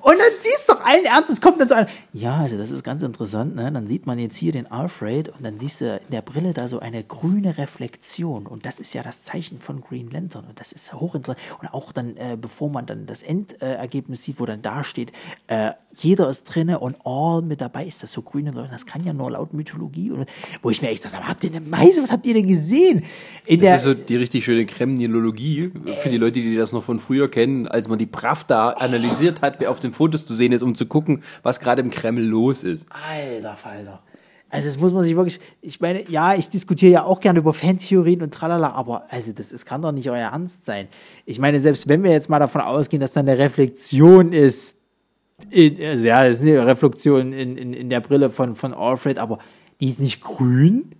Und 0.00 0.18
dann 0.18 0.32
siehst 0.38 0.68
du 0.68 0.74
doch 0.74 0.84
allen 0.84 1.04
Ernstes, 1.04 1.40
kommt 1.40 1.60
dann 1.60 1.68
so 1.68 1.74
an, 1.74 1.86
ja, 2.12 2.36
also 2.36 2.56
das 2.56 2.70
ist 2.70 2.82
ganz 2.82 3.02
interessant, 3.02 3.54
ne? 3.54 3.70
Dann 3.70 3.86
sieht 3.86 4.06
man 4.06 4.18
jetzt 4.18 4.36
hier 4.36 4.52
den 4.52 4.70
Alfred 4.70 5.28
und 5.28 5.44
dann 5.44 5.58
siehst 5.58 5.80
du 5.80 5.96
in 5.96 6.10
der 6.10 6.22
Brille 6.22 6.54
da 6.54 6.68
so 6.68 6.80
eine 6.80 7.04
grüne 7.04 7.58
Reflexion 7.58 8.46
und 8.46 8.66
das 8.66 8.80
ist 8.80 8.94
ja 8.94 9.02
das 9.02 9.22
Zeichen 9.22 9.60
von 9.60 9.80
Green 9.80 10.10
Lantern 10.10 10.46
und 10.48 10.60
das 10.60 10.72
ist 10.72 10.92
hochinteressant. 10.92 11.38
Und 11.60 11.68
auch 11.68 11.92
dann, 11.92 12.16
äh, 12.16 12.36
bevor 12.40 12.70
man 12.70 12.86
dann 12.86 13.06
das 13.06 13.22
Endergebnis 13.22 14.22
sieht, 14.22 14.40
wo 14.40 14.46
dann 14.46 14.62
da 14.62 14.84
steht, 14.84 15.12
äh, 15.46 15.72
jeder 15.98 16.28
ist 16.28 16.44
drinne 16.44 16.78
und 16.78 16.96
all 17.04 17.42
mit 17.42 17.60
dabei 17.60 17.86
ist 17.86 18.02
das 18.02 18.12
so 18.12 18.22
grüne 18.22 18.50
Leute, 18.50 18.70
das 18.70 18.86
kann 18.86 19.04
ja 19.04 19.12
nur 19.12 19.30
laut 19.30 19.52
Mythologie. 19.52 20.10
Und, 20.10 20.26
wo 20.62 20.70
ich 20.70 20.80
mir 20.82 20.88
echt 20.88 21.02
sage, 21.02 21.16
habt 21.26 21.44
ihr 21.44 21.50
eine 21.50 21.60
Meise, 21.60 22.02
was 22.02 22.12
habt 22.12 22.26
ihr 22.26 22.34
denn 22.34 22.46
gesehen? 22.46 23.04
In 23.46 23.60
der, 23.60 23.74
Das 23.74 23.82
ist 23.82 23.86
so 23.86 23.94
die 23.94 24.16
richtig 24.16 24.44
schöne 24.44 24.66
Kremlinologie 24.66 25.72
für 26.00 26.08
die 26.08 26.18
Leute, 26.18 26.40
die 26.40 26.56
das 26.56 26.72
noch 26.72 26.84
von 26.84 26.98
früher 26.98 27.30
kennen, 27.30 27.66
als 27.66 27.88
man 27.88 27.98
die 27.98 28.06
Pravda 28.06 28.70
analysiert 28.70 29.42
hat, 29.42 29.60
wer 29.60 29.70
auf 29.70 29.80
den 29.80 29.92
Fotos 29.92 30.26
zu 30.26 30.34
sehen 30.34 30.52
ist, 30.52 30.62
um 30.62 30.74
zu 30.74 30.86
gucken, 30.86 31.22
was 31.42 31.60
gerade 31.60 31.82
im 31.82 31.90
Kreml 31.90 32.22
los 32.22 32.62
ist. 32.62 32.86
Alter 32.90 33.56
Falter. 33.56 34.02
Also 34.50 34.68
das 34.68 34.80
muss 34.80 34.94
man 34.94 35.02
sich 35.02 35.14
wirklich, 35.14 35.40
ich 35.60 35.78
meine, 35.80 36.08
ja, 36.08 36.34
ich 36.34 36.48
diskutiere 36.48 36.92
ja 36.92 37.04
auch 37.04 37.20
gerne 37.20 37.40
über 37.40 37.52
Fantheorien 37.52 38.22
und 38.22 38.32
tralala, 38.32 38.72
aber 38.72 39.04
also 39.10 39.32
das, 39.32 39.50
das 39.50 39.66
kann 39.66 39.82
doch 39.82 39.92
nicht 39.92 40.08
euer 40.08 40.30
Ernst 40.30 40.64
sein. 40.64 40.88
Ich 41.26 41.38
meine, 41.38 41.60
selbst 41.60 41.86
wenn 41.86 42.02
wir 42.02 42.12
jetzt 42.12 42.30
mal 42.30 42.38
davon 42.38 42.62
ausgehen, 42.62 43.00
dass 43.00 43.12
da 43.12 43.20
eine 43.20 43.36
Reflexion 43.36 44.32
ist, 44.32 44.77
in, 45.50 45.82
also 45.82 46.06
ja, 46.06 46.26
das 46.26 46.38
ist 46.38 46.42
eine 46.42 46.66
Reflexion 46.66 47.32
in, 47.32 47.56
in, 47.56 47.72
in 47.72 47.90
der 47.90 48.00
Brille 48.00 48.30
von, 48.30 48.56
von 48.56 48.74
Alfred, 48.74 49.18
aber 49.18 49.38
die 49.80 49.88
ist 49.88 50.00
nicht 50.00 50.20
grün, 50.20 50.92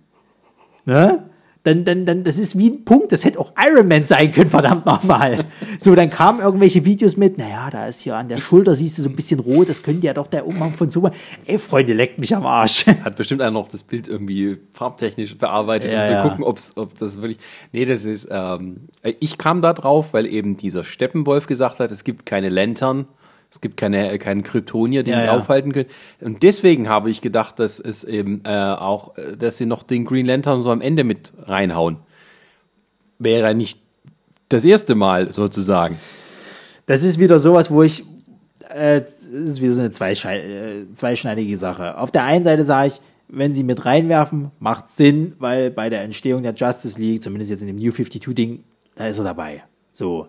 ne? 0.85 1.29
Dann, 1.63 1.83
dann, 1.83 2.05
dann, 2.05 2.23
das 2.23 2.37
ist 2.37 2.57
wie 2.57 2.69
ein 2.69 2.85
Punkt, 2.85 3.11
das 3.11 3.25
hätte 3.25 3.37
auch 3.37 3.51
Iron 3.61 3.89
Man 3.89 4.05
sein 4.05 4.31
können, 4.31 4.49
verdammt 4.49 4.85
nochmal. 4.85 5.45
So, 5.77 5.93
dann 5.93 6.09
kamen 6.09 6.39
irgendwelche 6.39 6.85
Videos 6.85 7.17
mit, 7.17 7.37
naja, 7.37 7.69
da 7.69 7.85
ist 7.87 7.99
hier 7.99 8.15
an 8.15 8.29
der 8.29 8.37
Schulter, 8.37 8.75
siehst 8.75 8.97
du 8.97 9.01
so 9.01 9.09
ein 9.09 9.15
bisschen 9.15 9.39
rot, 9.41 9.67
das 9.67 9.83
könnte 9.83 10.07
ja 10.07 10.13
doch 10.13 10.27
der 10.27 10.47
Umhang 10.47 10.73
von 10.73 10.89
Superman. 10.89 11.17
Ey, 11.45 11.59
Freunde, 11.59 11.93
leckt 11.93 12.17
mich 12.17 12.33
am 12.33 12.45
Arsch. 12.45 12.87
Hat 13.03 13.17
bestimmt 13.17 13.41
einer 13.41 13.51
noch 13.51 13.67
das 13.67 13.83
Bild 13.83 14.07
irgendwie 14.07 14.57
farbtechnisch 14.73 15.37
bearbeitet, 15.37 15.91
Ja, 15.91 16.01
um 16.01 16.07
zu 16.07 16.13
ja. 16.13 16.27
gucken, 16.27 16.43
ob's, 16.45 16.71
ob 16.75 16.97
das 16.97 17.21
wirklich. 17.21 17.39
Nee, 17.73 17.85
das 17.85 18.05
ist. 18.05 18.29
Ähm, 18.31 18.87
ich 19.19 19.37
kam 19.37 19.61
da 19.61 19.73
drauf, 19.73 20.13
weil 20.13 20.25
eben 20.25 20.55
dieser 20.55 20.85
Steppenwolf 20.85 21.45
gesagt 21.45 21.79
hat, 21.79 21.91
es 21.91 22.05
gibt 22.05 22.25
keine 22.25 22.49
Lantern, 22.49 23.05
es 23.51 23.61
gibt 23.61 23.77
keine, 23.77 24.17
keinen 24.19 24.43
Kryptonier, 24.43 25.03
die 25.03 25.11
Ja, 25.11 25.25
ja. 25.25 25.37
aufhalten 25.37 25.71
können. 25.73 25.89
Und 26.21 26.43
deswegen 26.43 26.87
habe 26.87 27.09
ich 27.09 27.21
gedacht, 27.21 27.57
dass 27.59 27.79
es 27.79 28.03
eben 28.03 28.41
äh, 28.45 28.49
auch, 28.49 29.17
äh, 29.17 29.35
dass 29.37 29.57
sie 29.57 29.65
noch 29.65 29.83
den 29.83 30.05
Green 30.05 30.25
Lantern 30.25 30.61
so 30.61 30.71
am 30.71 30.81
Ende 30.81 31.03
mit 31.03 31.33
reinhauen. 31.45 31.97
Wäre 33.17 33.55
nicht 33.55 33.79
das 34.49 34.63
erste 34.65 34.95
Mal 34.95 35.31
sozusagen. 35.31 35.97
Das 36.85 37.03
ist 37.03 37.19
wieder 37.19 37.39
sowas, 37.39 37.71
wo 37.71 37.83
ich, 37.83 38.03
äh, 38.69 39.01
das 39.01 39.23
ist 39.31 39.61
wieder 39.61 39.71
so 39.73 39.81
eine 39.81 39.89
äh, 39.89 40.93
zweischneidige 40.93 41.57
Sache. 41.57 41.97
Auf 41.97 42.11
der 42.11 42.23
einen 42.23 42.43
Seite 42.43 42.65
sage 42.65 42.89
ich, 42.89 43.01
wenn 43.27 43.53
sie 43.53 43.63
mit 43.63 43.85
reinwerfen, 43.85 44.51
macht 44.59 44.89
Sinn, 44.89 45.33
weil 45.39 45.69
bei 45.69 45.89
der 45.89 46.01
Entstehung 46.01 46.41
der 46.43 46.53
Justice 46.53 46.99
League, 46.99 47.21
zumindest 47.21 47.51
jetzt 47.51 47.61
in 47.61 47.67
dem 47.67 47.75
New 47.77 47.91
52-Ding, 47.91 48.63
da 48.95 49.07
ist 49.07 49.19
er 49.19 49.23
dabei. 49.23 49.63
So. 49.93 50.27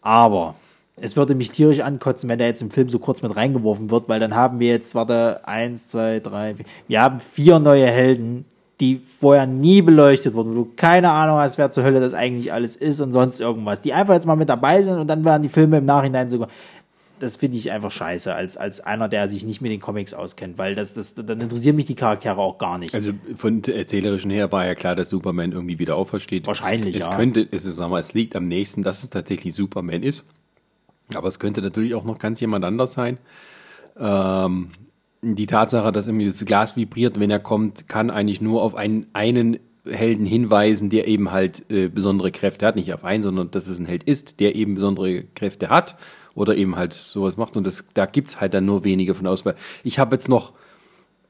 Aber 0.00 0.54
es 1.00 1.16
würde 1.16 1.34
mich 1.34 1.50
tierisch 1.50 1.80
ankotzen, 1.80 2.28
wenn 2.28 2.38
der 2.38 2.48
jetzt 2.48 2.62
im 2.62 2.70
Film 2.70 2.88
so 2.88 2.98
kurz 2.98 3.22
mit 3.22 3.34
reingeworfen 3.34 3.90
wird, 3.90 4.08
weil 4.08 4.20
dann 4.20 4.34
haben 4.34 4.60
wir 4.60 4.68
jetzt, 4.68 4.94
warte, 4.94 5.46
eins, 5.46 5.88
zwei, 5.88 6.20
drei, 6.20 6.54
vier, 6.54 6.66
wir 6.86 7.02
haben 7.02 7.20
vier 7.20 7.58
neue 7.58 7.86
Helden, 7.86 8.44
die 8.80 9.00
vorher 9.04 9.46
nie 9.46 9.82
beleuchtet 9.82 10.34
wurden, 10.34 10.50
wo 10.52 10.64
du 10.64 10.70
keine 10.76 11.10
Ahnung 11.10 11.38
hast, 11.38 11.58
wer 11.58 11.70
zur 11.70 11.84
Hölle 11.84 12.00
das 12.00 12.14
eigentlich 12.14 12.52
alles 12.52 12.76
ist 12.76 13.00
und 13.00 13.12
sonst 13.12 13.40
irgendwas, 13.40 13.80
die 13.80 13.92
einfach 13.92 14.14
jetzt 14.14 14.26
mal 14.26 14.36
mit 14.36 14.48
dabei 14.48 14.82
sind 14.82 14.98
und 14.98 15.08
dann 15.08 15.24
werden 15.24 15.42
die 15.42 15.48
Filme 15.48 15.78
im 15.78 15.84
Nachhinein 15.84 16.28
sogar. 16.28 16.48
Das 17.18 17.34
finde 17.34 17.58
ich 17.58 17.72
einfach 17.72 17.90
scheiße, 17.90 18.32
als, 18.32 18.56
als 18.56 18.80
einer, 18.80 19.08
der 19.08 19.28
sich 19.28 19.44
nicht 19.44 19.60
mit 19.60 19.72
den 19.72 19.80
Comics 19.80 20.14
auskennt, 20.14 20.56
weil 20.56 20.76
das, 20.76 20.94
das, 20.94 21.16
dann 21.16 21.40
interessieren 21.40 21.74
mich 21.74 21.86
die 21.86 21.96
Charaktere 21.96 22.38
auch 22.38 22.58
gar 22.58 22.78
nicht. 22.78 22.94
Also 22.94 23.10
von 23.34 23.64
erzählerischen 23.64 24.30
her 24.30 24.52
war 24.52 24.64
ja 24.64 24.76
klar, 24.76 24.94
dass 24.94 25.08
Superman 25.08 25.50
irgendwie 25.50 25.80
wieder 25.80 25.96
aufersteht. 25.96 26.46
Wahrscheinlich, 26.46 26.94
es, 26.94 27.02
es 27.02 27.08
ja. 27.08 27.16
könnte, 27.16 27.48
es 27.50 27.64
ist, 27.64 27.74
sag 27.74 27.90
mal, 27.90 27.98
es 27.98 28.14
liegt 28.14 28.36
am 28.36 28.46
nächsten, 28.46 28.84
dass 28.84 29.02
es 29.02 29.10
tatsächlich 29.10 29.52
Superman 29.54 30.04
ist. 30.04 30.28
Aber 31.14 31.28
es 31.28 31.38
könnte 31.38 31.62
natürlich 31.62 31.94
auch 31.94 32.04
noch 32.04 32.18
ganz 32.18 32.40
jemand 32.40 32.64
anders 32.64 32.92
sein. 32.92 33.18
Ähm, 33.98 34.70
die 35.22 35.46
Tatsache, 35.46 35.90
dass 35.92 36.06
irgendwie 36.06 36.26
das 36.26 36.44
Glas 36.44 36.76
vibriert, 36.76 37.18
wenn 37.18 37.30
er 37.30 37.40
kommt, 37.40 37.88
kann 37.88 38.10
eigentlich 38.10 38.40
nur 38.40 38.62
auf 38.62 38.74
einen, 38.74 39.06
einen 39.12 39.58
Helden 39.84 40.26
hinweisen, 40.26 40.90
der 40.90 41.08
eben 41.08 41.30
halt 41.30 41.70
äh, 41.70 41.88
besondere 41.88 42.30
Kräfte 42.30 42.66
hat. 42.66 42.76
Nicht 42.76 42.92
auf 42.92 43.04
einen, 43.04 43.22
sondern 43.22 43.50
dass 43.50 43.68
es 43.68 43.78
ein 43.78 43.86
Held 43.86 44.04
ist, 44.04 44.40
der 44.40 44.54
eben 44.54 44.74
besondere 44.74 45.24
Kräfte 45.34 45.70
hat 45.70 45.96
oder 46.34 46.56
eben 46.56 46.76
halt 46.76 46.92
sowas 46.92 47.36
macht. 47.36 47.56
Und 47.56 47.66
das, 47.66 47.84
da 47.94 48.06
gibt's 48.06 48.40
halt 48.40 48.54
dann 48.54 48.66
nur 48.66 48.84
wenige 48.84 49.14
von 49.14 49.26
Auswahl. 49.26 49.56
Ich 49.82 49.98
habe 49.98 50.14
jetzt 50.14 50.28
noch 50.28 50.52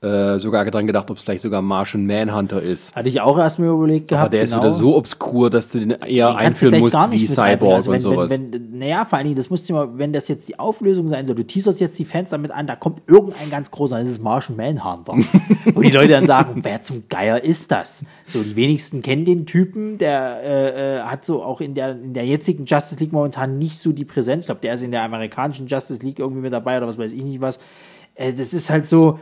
äh, 0.01 0.39
sogar 0.39 0.65
dran 0.70 0.87
gedacht, 0.87 1.11
ob 1.11 1.16
es 1.16 1.25
vielleicht 1.25 1.43
sogar 1.43 1.61
Martian 1.61 2.07
Manhunter 2.07 2.62
ist. 2.62 2.95
Hatte 2.95 3.09
ich 3.09 3.20
auch 3.20 3.37
erst 3.37 3.59
mir 3.59 3.66
überlegt 3.66 4.07
gehabt. 4.07 4.27
Aber 4.27 4.31
der 4.31 4.43
ist 4.43 4.51
genau. 4.51 4.62
wieder 4.62 4.73
so 4.73 4.95
obskur, 4.95 5.51
dass 5.51 5.70
du 5.73 5.81
den 5.81 5.91
eher 5.91 6.29
Den 6.29 6.37
einführen 6.37 6.79
musst 6.79 6.97
wie. 7.11 7.27
Cyborg 7.27 7.75
Also 7.75 7.91
und 7.91 7.95
wenn, 7.95 8.01
sowas. 8.01 8.31
Wenn, 8.31 8.53
wenn, 8.53 8.79
naja, 8.79 9.05
vor 9.05 9.19
allen 9.19 9.25
Dingen, 9.25 9.37
das 9.37 9.51
musst 9.51 9.69
du 9.69 9.73
mal, 9.73 9.99
wenn 9.99 10.12
das 10.12 10.29
jetzt 10.29 10.49
die 10.49 10.57
Auflösung 10.57 11.09
sein 11.09 11.27
soll, 11.27 11.35
du 11.35 11.45
teaserst 11.45 11.81
jetzt 11.81 11.99
die 11.99 12.05
Fans 12.05 12.31
damit 12.31 12.53
an, 12.53 12.69
da 12.69 12.77
kommt 12.77 13.03
irgendein 13.09 13.51
ganz 13.51 13.73
großer, 13.73 13.99
das 13.99 14.09
ist 14.09 14.23
Martian 14.23 14.57
Manhunter. 14.57 15.15
Wo 15.75 15.81
die 15.81 15.91
Leute 15.91 16.12
dann 16.12 16.27
sagen, 16.27 16.61
wer 16.62 16.81
zum 16.83 17.09
Geier 17.09 17.43
ist 17.43 17.73
das? 17.73 18.05
So, 18.25 18.45
die 18.45 18.55
wenigsten 18.55 19.03
kennen 19.03 19.25
den 19.25 19.47
Typen, 19.47 19.99
der 19.99 20.41
äh, 20.45 20.99
äh, 20.99 21.03
hat 21.03 21.25
so 21.25 21.43
auch 21.43 21.61
in 21.61 21.75
der, 21.75 21.91
in 21.91 22.15
der 22.15 22.25
jetzigen 22.25 22.66
Justice 22.66 23.01
League 23.01 23.12
momentan 23.12 23.59
nicht 23.59 23.77
so 23.77 23.91
die 23.91 24.05
Präsenz. 24.05 24.45
Ich 24.45 24.47
glaube, 24.47 24.61
der 24.61 24.75
ist 24.75 24.83
in 24.83 24.93
der 24.93 25.03
amerikanischen 25.03 25.66
Justice 25.66 26.05
League 26.07 26.20
irgendwie 26.20 26.43
mit 26.43 26.53
dabei 26.53 26.77
oder 26.77 26.87
was 26.87 26.99
weiß 26.99 27.12
ich 27.12 27.25
nicht 27.25 27.41
was. 27.41 27.59
Äh, 28.15 28.33
das 28.33 28.53
ist 28.53 28.70
halt 28.70 28.87
so, 28.87 29.19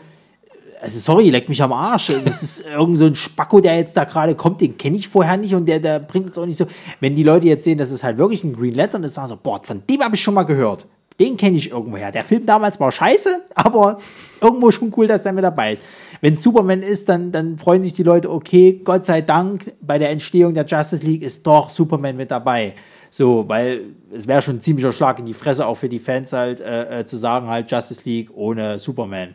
also 0.80 0.98
sorry, 0.98 1.30
leck 1.30 1.48
mich 1.48 1.62
am 1.62 1.72
Arsch. 1.72 2.12
Das 2.24 2.42
ist 2.42 2.64
irgend 2.66 2.98
so 2.98 3.06
ein 3.06 3.14
Spacko, 3.14 3.60
der 3.60 3.76
jetzt 3.76 3.96
da 3.96 4.04
gerade 4.04 4.34
kommt, 4.34 4.60
den 4.60 4.76
kenne 4.78 4.96
ich 4.96 5.08
vorher 5.08 5.36
nicht 5.36 5.54
und 5.54 5.66
der, 5.66 5.80
der 5.80 6.00
bringt 6.00 6.30
es 6.30 6.38
auch 6.38 6.46
nicht 6.46 6.58
so. 6.58 6.66
Wenn 7.00 7.14
die 7.14 7.22
Leute 7.22 7.46
jetzt 7.46 7.64
sehen, 7.64 7.78
dass 7.78 7.90
es 7.90 8.04
halt 8.04 8.18
wirklich 8.18 8.44
ein 8.44 8.54
Green 8.54 8.74
Lantern 8.74 9.04
ist, 9.04 9.14
sagen 9.14 9.28
so, 9.28 9.38
boah, 9.40 9.62
von 9.62 9.82
dem 9.88 10.02
habe 10.02 10.14
ich 10.14 10.22
schon 10.22 10.34
mal 10.34 10.44
gehört. 10.44 10.86
Den 11.18 11.36
kenne 11.36 11.56
ich 11.56 11.70
irgendwoher. 11.70 12.12
Der 12.12 12.24
Film 12.24 12.44
damals 12.44 12.78
war 12.78 12.92
scheiße, 12.92 13.42
aber 13.54 13.98
irgendwo 14.40 14.70
schon 14.70 14.92
cool, 14.96 15.06
dass 15.06 15.22
der 15.22 15.32
mit 15.32 15.44
dabei 15.44 15.72
ist. 15.72 15.82
Wenn 16.20 16.36
Superman 16.36 16.82
ist, 16.82 17.08
dann, 17.08 17.32
dann 17.32 17.58
freuen 17.58 17.82
sich 17.82 17.94
die 17.94 18.02
Leute, 18.02 18.30
okay, 18.30 18.80
Gott 18.84 19.06
sei 19.06 19.20
Dank, 19.20 19.72
bei 19.80 19.98
der 19.98 20.10
Entstehung 20.10 20.54
der 20.54 20.66
Justice 20.66 21.04
League 21.04 21.22
ist 21.22 21.46
doch 21.46 21.70
Superman 21.70 22.16
mit 22.16 22.30
dabei. 22.30 22.74
So, 23.10 23.48
weil 23.48 23.94
es 24.14 24.26
wäre 24.26 24.42
schon 24.42 24.56
ein 24.56 24.60
ziemlicher 24.60 24.92
Schlag 24.92 25.18
in 25.18 25.26
die 25.26 25.32
Fresse 25.32 25.66
auch 25.66 25.76
für 25.76 25.88
die 25.88 25.98
Fans 25.98 26.32
halt, 26.32 26.60
äh, 26.60 27.00
äh, 27.00 27.04
zu 27.06 27.16
sagen 27.16 27.48
halt 27.48 27.70
Justice 27.70 28.02
League 28.04 28.30
ohne 28.34 28.78
Superman. 28.78 29.34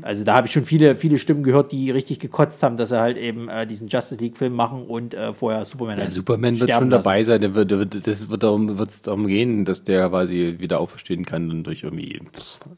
Also 0.00 0.24
da 0.24 0.34
habe 0.34 0.46
ich 0.46 0.52
schon 0.54 0.64
viele, 0.64 0.96
viele 0.96 1.18
Stimmen 1.18 1.42
gehört, 1.42 1.70
die 1.70 1.90
richtig 1.90 2.18
gekotzt 2.18 2.62
haben, 2.62 2.78
dass 2.78 2.88
sie 2.88 2.98
halt 2.98 3.18
eben 3.18 3.50
äh, 3.50 3.66
diesen 3.66 3.88
Justice 3.88 4.20
League-Film 4.20 4.54
machen 4.54 4.86
und 4.86 5.12
äh, 5.12 5.34
vorher 5.34 5.64
Superman. 5.66 5.98
Ja, 5.98 6.04
halt 6.04 6.12
Superman 6.14 6.58
wird 6.58 6.70
schon 6.72 6.88
lassen. 6.88 7.04
dabei 7.04 7.24
sein. 7.24 7.40
Der 7.42 7.54
wird, 7.54 7.70
wird, 7.70 8.06
das 8.06 8.30
wird 8.30 8.42
darum, 8.42 8.78
wird's 8.78 9.02
darum 9.02 9.26
gehen, 9.26 9.66
dass 9.66 9.84
der 9.84 10.08
quasi 10.08 10.56
wieder 10.58 10.80
auferstehen 10.80 11.26
kann 11.26 11.50
und 11.50 11.64
durch 11.64 11.82
irgendwie 11.82 12.20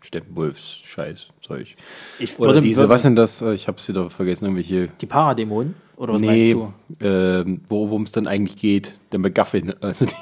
Steppenwolfs 0.02 0.80
Scheiß 0.84 1.28
Zeug. 1.40 1.76
Ich 2.18 2.38
Oder 2.38 2.60
diese, 2.60 2.88
was 2.88 3.02
sind 3.02 3.16
das? 3.16 3.42
Äh, 3.42 3.54
Ich 3.54 3.68
hab's 3.68 3.86
wieder 3.88 4.10
vergessen, 4.10 4.46
irgendwelche. 4.46 4.88
Die 5.00 5.06
Paradämonen? 5.06 5.74
Oder 5.96 6.14
was 6.14 6.20
Nee, 6.22 6.54
meinst 6.56 6.74
du? 7.00 7.06
ähm, 7.06 7.60
worum 7.68 8.02
es 8.02 8.10
dann 8.12 8.26
eigentlich 8.26 8.56
geht, 8.56 8.98
der 9.12 9.20
McGuffin, 9.20 9.72
also 9.80 10.04
die, 10.06 10.12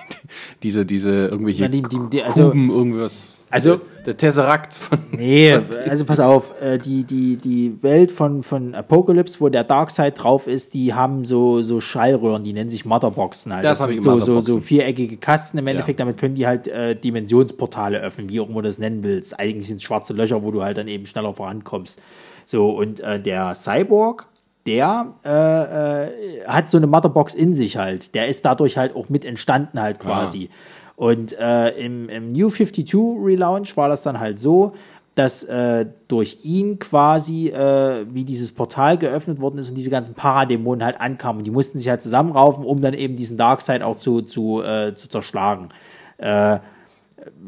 diese, 0.62 0.84
diese 0.84 1.08
irgendwelche 1.28 1.70
die- 1.70 1.80
die- 1.82 2.10
die- 2.10 2.22
also- 2.22 2.50
Kuben, 2.50 2.70
irgendwas. 2.70 3.31
Also- 3.52 3.80
der 4.04 4.16
Tesseract 4.16 4.74
von. 4.74 4.98
Nee, 5.12 5.52
also 5.88 6.04
pass 6.04 6.18
auf, 6.18 6.60
äh, 6.60 6.78
die, 6.78 7.04
die, 7.04 7.36
die 7.36 7.80
Welt 7.82 8.10
von, 8.10 8.42
von 8.42 8.74
Apocalypse, 8.74 9.40
wo 9.40 9.48
der 9.48 9.62
Darkseid 9.62 10.20
drauf 10.20 10.48
ist, 10.48 10.74
die 10.74 10.92
haben 10.92 11.24
so, 11.24 11.62
so 11.62 11.80
Schallröhren, 11.80 12.42
die 12.42 12.52
nennen 12.52 12.68
sich 12.68 12.84
Motherboxen 12.84 13.54
halt. 13.54 13.64
Das 13.64 13.78
Das 13.78 13.82
hab 13.82 13.88
sind 13.90 13.98
ich 13.98 14.02
so, 14.02 14.18
so, 14.18 14.40
so 14.40 14.58
viereckige 14.58 15.18
Kasten 15.18 15.58
im 15.58 15.66
Endeffekt, 15.68 16.00
damit 16.00 16.18
können 16.18 16.34
die 16.34 16.48
halt 16.48 16.66
äh, 16.66 16.96
Dimensionsportale 16.96 18.00
öffnen, 18.00 18.28
wie 18.28 18.40
auch 18.40 18.48
immer 18.48 18.62
du 18.62 18.68
das 18.68 18.78
nennen 18.78 19.04
willst. 19.04 19.38
Eigentlich 19.38 19.68
sind 19.68 19.76
es 19.76 19.84
schwarze 19.84 20.12
Löcher, 20.14 20.42
wo 20.42 20.50
du 20.50 20.64
halt 20.64 20.78
dann 20.78 20.88
eben 20.88 21.06
schneller 21.06 21.32
vorankommst. 21.32 22.00
So, 22.44 22.70
und 22.70 22.98
äh, 23.00 23.20
der 23.20 23.54
Cyborg, 23.54 24.26
der 24.66 25.14
äh, 25.24 25.30
äh, 25.30 26.44
hat 26.46 26.70
so 26.70 26.76
eine 26.76 26.86
Motherbox 26.86 27.34
in 27.34 27.54
sich 27.54 27.76
halt. 27.76 28.14
Der 28.14 28.28
ist 28.28 28.44
dadurch 28.44 28.76
halt 28.76 28.94
auch 28.94 29.08
mit 29.08 29.24
entstanden 29.24 29.80
halt 29.80 30.00
quasi. 30.00 30.50
Und 30.96 31.38
äh, 31.38 31.70
im, 31.70 32.08
im 32.08 32.32
New 32.32 32.50
52 32.50 32.94
Relaunch 32.94 33.76
war 33.76 33.88
das 33.88 34.02
dann 34.02 34.20
halt 34.20 34.38
so, 34.38 34.74
dass 35.14 35.44
äh, 35.44 35.86
durch 36.08 36.38
ihn 36.42 36.78
quasi 36.78 37.48
äh, 37.48 38.06
wie 38.10 38.24
dieses 38.24 38.52
Portal 38.52 38.96
geöffnet 38.96 39.40
worden 39.40 39.58
ist 39.58 39.68
und 39.68 39.74
diese 39.74 39.90
ganzen 39.90 40.14
Paradämonen 40.14 40.84
halt 40.84 41.00
ankamen. 41.00 41.38
Und 41.40 41.44
die 41.44 41.50
mussten 41.50 41.78
sich 41.78 41.88
halt 41.88 42.00
zusammenraufen, 42.00 42.64
um 42.64 42.80
dann 42.80 42.94
eben 42.94 43.16
diesen 43.16 43.36
Darkseid 43.36 43.82
auch 43.82 43.96
zu, 43.96 44.22
zu, 44.22 44.62
äh, 44.62 44.94
zu 44.94 45.08
zerschlagen. 45.08 45.68
Äh, 46.16 46.60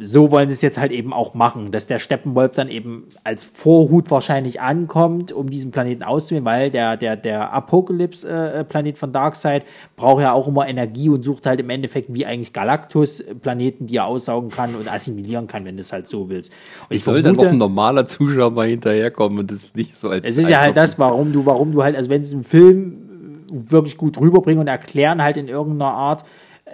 so 0.00 0.30
wollen 0.30 0.48
sie 0.48 0.54
es 0.54 0.62
jetzt 0.62 0.78
halt 0.78 0.92
eben 0.92 1.12
auch 1.12 1.34
machen, 1.34 1.70
dass 1.70 1.86
der 1.86 1.98
Steppenwolf 1.98 2.54
dann 2.54 2.68
eben 2.68 3.06
als 3.24 3.44
Vorhut 3.44 4.10
wahrscheinlich 4.10 4.60
ankommt, 4.60 5.32
um 5.32 5.50
diesen 5.50 5.70
Planeten 5.70 6.02
auszuwählen, 6.02 6.44
weil 6.44 6.70
der, 6.70 6.96
der, 6.96 7.16
der 7.16 7.52
Apocalypse-Planet 7.52 8.94
äh, 8.94 8.98
von 8.98 9.12
Darkseid 9.12 9.64
braucht 9.96 10.22
ja 10.22 10.32
auch 10.32 10.46
immer 10.46 10.68
Energie 10.68 11.08
und 11.08 11.22
sucht 11.22 11.46
halt 11.46 11.60
im 11.60 11.70
Endeffekt 11.70 12.12
wie 12.14 12.24
eigentlich 12.26 12.52
Galactus 12.52 13.24
Planeten, 13.42 13.86
die 13.86 13.96
er 13.96 14.06
aussaugen 14.06 14.50
kann 14.50 14.74
und 14.74 14.92
assimilieren 14.92 15.46
kann, 15.46 15.64
wenn 15.64 15.76
du 15.76 15.80
es 15.80 15.92
halt 15.92 16.08
so 16.08 16.28
willst. 16.28 16.52
Und 16.88 16.96
ich 16.96 17.02
soll 17.02 17.22
vermute, 17.22 17.38
dann 17.38 17.46
auch 17.46 17.52
ein 17.52 17.58
normaler 17.58 18.06
Zuschauer 18.06 18.50
mal 18.50 18.68
hinterherkommen 18.68 19.40
und 19.40 19.50
das 19.50 19.74
nicht 19.74 19.96
so 19.96 20.08
als. 20.08 20.24
Es 20.24 20.38
ist 20.38 20.48
ja 20.48 20.60
halt 20.60 20.76
das, 20.76 20.98
warum 20.98 21.32
du, 21.32 21.44
warum 21.46 21.72
du 21.72 21.82
halt, 21.82 21.96
also 21.96 22.10
wenn 22.10 22.22
es 22.22 22.32
im 22.32 22.44
Film 22.44 23.44
wirklich 23.50 23.96
gut 23.96 24.20
rüberbringen 24.20 24.60
und 24.60 24.68
erklären 24.68 25.22
halt 25.22 25.36
in 25.36 25.48
irgendeiner 25.48 25.92
Art, 25.92 26.24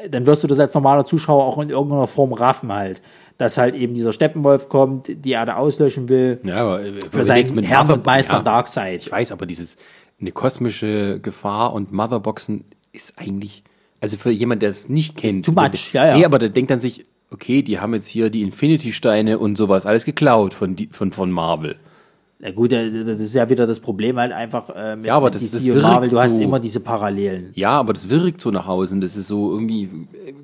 dann 0.09 0.27
wirst 0.27 0.45
du 0.45 0.49
das 0.49 0.59
als 0.59 0.75
normaler 0.75 1.05
Zuschauer 1.05 1.45
auch 1.45 1.59
in 1.59 1.71
irgendeiner 1.71 2.07
Form 2.07 2.33
raffen 2.33 2.73
halt. 2.73 3.03
Dass 3.39 3.57
halt 3.57 3.75
eben 3.75 3.95
dieser 3.95 4.13
Steppenwolf 4.13 4.69
kommt, 4.69 5.07
die 5.09 5.31
Erde 5.31 5.57
auslöschen 5.57 6.11
will. 6.11 6.41
Ja, 6.45 6.57
aber 6.57 6.81
für 7.11 7.25
seinen 7.25 7.65
Herrn 7.65 7.91
und 7.91 8.05
Meister 8.05 8.35
ja, 8.35 8.43
Darkseid. 8.43 9.01
Ich 9.01 9.11
weiß, 9.11 9.33
aber 9.33 9.47
dieses, 9.47 9.77
eine 10.21 10.33
kosmische 10.33 11.21
Gefahr 11.21 11.73
und 11.73 11.93
Motherboxen 11.93 12.65
ist 12.93 13.15
eigentlich, 13.17 13.65
also 14.01 14.17
für 14.17 14.31
jemand, 14.31 14.63
der 14.63 14.69
es 14.69 14.89
nicht 14.89 15.17
kennt. 15.17 15.47
Ist 15.49 15.55
too 15.55 15.61
much, 15.61 15.93
ja, 15.95 16.09
ja. 16.09 16.17
Nee, 16.17 16.25
aber 16.25 16.39
der 16.39 16.51
denkt 16.51 16.71
dann 16.71 16.81
sich, 16.81 17.07
okay, 17.31 17.63
die 17.63 17.79
haben 17.79 17.95
jetzt 17.95 18.07
hier 18.07 18.29
die 18.29 18.43
Infinity-Steine 18.43 19.39
und 19.39 19.57
sowas 19.57 19.87
alles 19.87 20.05
geklaut 20.05 20.53
von, 20.53 20.77
von, 20.91 21.13
von 21.13 21.31
Marvel. 21.31 21.77
Na 22.43 22.51
gut, 22.53 22.73
das 22.73 23.21
ist 23.21 23.35
ja 23.35 23.51
wieder 23.51 23.67
das 23.67 23.81
Problem 23.81 24.19
halt 24.19 24.33
einfach 24.33 24.71
äh, 24.75 24.97
mit, 24.97 25.05
ja, 25.05 25.15
aber 25.15 25.31
das, 25.31 25.43
DC 25.43 25.53
das 25.53 25.69
und 25.69 25.83
Marvel. 25.83 26.09
Du 26.09 26.15
so, 26.15 26.23
hast 26.23 26.39
immer 26.39 26.59
diese 26.59 26.81
Parallelen. 26.81 27.51
Ja, 27.53 27.73
aber 27.73 27.93
das 27.93 28.09
wirkt 28.09 28.41
so 28.41 28.51
nach 28.51 28.67
Hause 28.67 28.95
und 28.95 29.03
das 29.03 29.15
ist 29.15 29.29
so 29.29 29.53
irgendwie, 29.53 29.91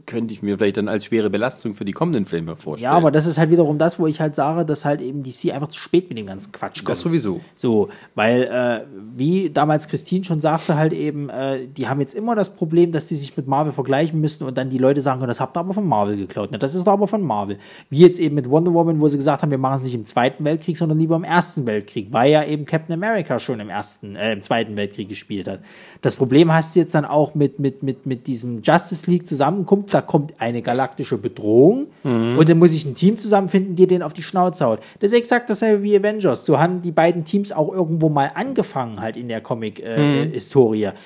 könnte 0.05 0.34
ich 0.34 0.42
mir 0.42 0.58
vielleicht 0.58 0.76
dann 0.76 0.89
als 0.89 1.07
schwere 1.07 1.31
Belastung 1.31 1.73
für 1.73 1.86
die 1.86 1.92
kommenden 1.92 2.26
Filme 2.26 2.55
vorstellen. 2.57 2.92
Ja, 2.92 2.99
aber 2.99 3.10
das 3.10 3.25
ist 3.25 3.39
halt 3.39 3.50
wiederum 3.50 3.78
das, 3.78 3.99
wo 3.99 4.07
ich 4.07 4.20
halt 4.20 4.34
sage, 4.34 4.66
dass 4.66 4.84
halt 4.84 5.00
eben 5.00 5.23
DC 5.23 5.55
einfach 5.55 5.68
zu 5.68 5.78
spät 5.78 6.10
mit 6.10 6.18
dem 6.18 6.26
ganzen 6.26 6.52
Quatsch 6.52 6.81
kommt. 6.81 6.91
Das 6.91 7.00
sowieso. 7.00 7.41
So, 7.55 7.89
weil, 8.15 8.42
äh, 8.42 8.86
wie 9.16 9.49
damals 9.49 9.89
Christine 9.89 10.23
schon 10.23 10.42
sagte, 10.42 10.76
halt 10.76 10.92
eben, 10.92 11.31
äh, 11.31 11.66
die 11.66 11.89
haben 11.89 12.00
jetzt 12.00 12.15
immer 12.15 12.34
das 12.34 12.55
Problem, 12.55 12.92
dass 12.92 13.08
sie 13.08 13.16
sich 13.16 13.34
mit 13.39 13.47
Marvel 13.47 13.73
vergleichen 13.73 14.20
müssen 14.20 14.44
und 14.44 14.58
dann 14.58 14.68
die 14.68 14.78
Leute 14.78 15.00
sagen, 15.00 15.26
das 15.26 15.41
habt 15.41 15.57
ihr 15.57 15.60
aber 15.60 15.73
von 15.73 15.89
Marvel 15.89 16.18
geklaut. 16.18 16.50
Na, 16.52 16.58
das 16.58 16.75
ist 16.75 16.86
doch 16.86 16.92
aber 16.92 17.08
von 17.08 17.23
Marvel. 17.23 17.57
Wie 17.89 18.00
jetzt 18.00 18.20
eben 18.20 18.34
mit 18.34 18.50
Wonder 18.50 18.75
Woman, 18.75 19.00
wo 19.00 19.08
sie 19.08 19.16
gesagt 19.16 19.41
haben, 19.41 19.50
wir 19.50 19.57
machen 19.57 19.78
es 19.78 19.84
nicht 19.84 19.94
im 19.94 20.05
Zweiten 20.05 20.44
Weltkrieg, 20.44 20.76
sondern 20.76 20.99
lieber 20.99 21.16
im 21.16 21.25
Ersten 21.25 21.65
Weltkrieg. 21.65 21.86
Weltkrieg, 21.87 22.09
weil 22.11 22.31
ja 22.31 22.45
eben 22.45 22.65
Captain 22.65 22.93
America 22.93 23.39
schon 23.39 23.61
im 23.61 23.71
ersten, 23.71 24.17
äh, 24.17 24.33
im 24.33 24.43
zweiten 24.43 24.77
Weltkrieg 24.77 25.09
gespielt 25.09 25.49
hat. 25.49 25.61
Das 26.03 26.17
Problem 26.17 26.53
hast 26.53 26.75
du 26.75 26.81
jetzt 26.81 26.95
dann 26.95 27.05
auch 27.05 27.35
mit, 27.35 27.59
mit, 27.59 27.83
mit, 27.83 28.07
mit 28.07 28.27
diesem 28.27 28.63
Justice 28.63 29.11
League 29.11 29.27
Zusammenkunft, 29.27 29.95
da 29.95 30.01
kommt 30.01 30.35
eine 30.41 30.63
galaktische 30.63 31.19
Bedrohung 31.19 31.87
mhm. 32.03 32.37
und 32.39 32.49
dann 32.49 32.59
muss 32.59 32.73
ich 32.73 32.85
ein 32.85 32.95
Team 32.95 33.19
zusammenfinden, 33.19 33.77
die 33.77 33.87
den 33.87 34.03
auf 34.03 34.13
die 34.13 34.23
Schnauze 34.23 34.65
haut. 34.67 34.81
Das 35.01 35.13
ist 35.13 35.19
exakt 35.19 35.49
dasselbe 35.49 35.83
wie 35.83 35.97
Avengers. 35.97 36.45
So 36.45 36.59
haben 36.59 36.83
die 36.83 36.93
beiden 36.93 37.25
Teams 37.25 37.53
auch 37.53 37.73
irgendwo 37.73 38.09
mal 38.09 38.33
angefangen, 38.35 39.01
halt 39.01 39.17
in 39.17 39.29
der 39.29 39.41
Comic-Historie. 39.41 40.85
Äh, 40.85 40.91
mhm. 40.91 40.97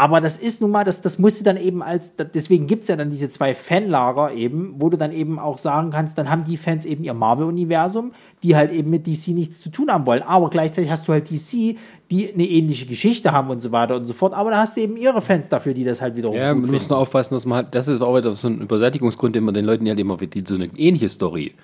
Aber 0.00 0.20
das 0.20 0.38
ist 0.38 0.60
nun 0.60 0.70
mal, 0.70 0.84
das, 0.84 1.02
das 1.02 1.18
musst 1.18 1.40
du 1.40 1.44
dann 1.44 1.56
eben 1.56 1.82
als, 1.82 2.14
deswegen 2.16 2.68
gibt 2.68 2.82
es 2.82 2.88
ja 2.88 2.94
dann 2.94 3.10
diese 3.10 3.28
zwei 3.30 3.52
Fanlager 3.52 4.32
eben, 4.32 4.76
wo 4.78 4.90
du 4.90 4.96
dann 4.96 5.10
eben 5.10 5.40
auch 5.40 5.58
sagen 5.58 5.90
kannst, 5.90 6.16
dann 6.16 6.30
haben 6.30 6.44
die 6.44 6.56
Fans 6.56 6.86
eben 6.86 7.02
ihr 7.02 7.14
Marvel-Universum, 7.14 8.12
die 8.44 8.54
halt 8.54 8.70
eben 8.70 8.90
mit 8.90 9.08
DC 9.08 9.28
nichts 9.34 9.60
zu 9.60 9.70
tun 9.70 9.90
haben 9.90 10.06
wollen. 10.06 10.22
Aber 10.22 10.50
gleichzeitig 10.50 10.88
hast 10.88 11.08
du 11.08 11.12
halt 11.12 11.28
DC, 11.28 11.76
die 12.12 12.32
eine 12.32 12.44
ähnliche 12.44 12.86
Geschichte 12.86 13.32
haben 13.32 13.50
und 13.50 13.58
so 13.58 13.72
weiter 13.72 13.96
und 13.96 14.04
so 14.04 14.14
fort. 14.14 14.34
Aber 14.34 14.50
da 14.50 14.58
hast 14.58 14.76
du 14.76 14.82
eben 14.82 14.96
ihre 14.96 15.20
Fans 15.20 15.48
dafür, 15.48 15.74
die 15.74 15.82
das 15.82 16.00
halt 16.00 16.14
wiederum. 16.14 16.36
Ja, 16.36 16.54
wir 16.54 16.70
müssen 16.70 16.92
aufpassen, 16.92 17.34
dass 17.34 17.44
man 17.44 17.56
halt, 17.56 17.74
das 17.74 17.88
ist 17.88 18.00
auch 18.00 18.16
wieder 18.16 18.32
so 18.34 18.46
ein 18.46 18.60
Übersättigungsgrund, 18.60 19.34
den 19.34 19.42
man 19.42 19.54
den 19.54 19.64
Leuten 19.64 19.84
ja 19.84 19.90
halt 19.90 20.00
immer 20.00 20.16
so 20.46 20.54
eine 20.54 20.70
ähnliche 20.76 21.08
Story. 21.08 21.54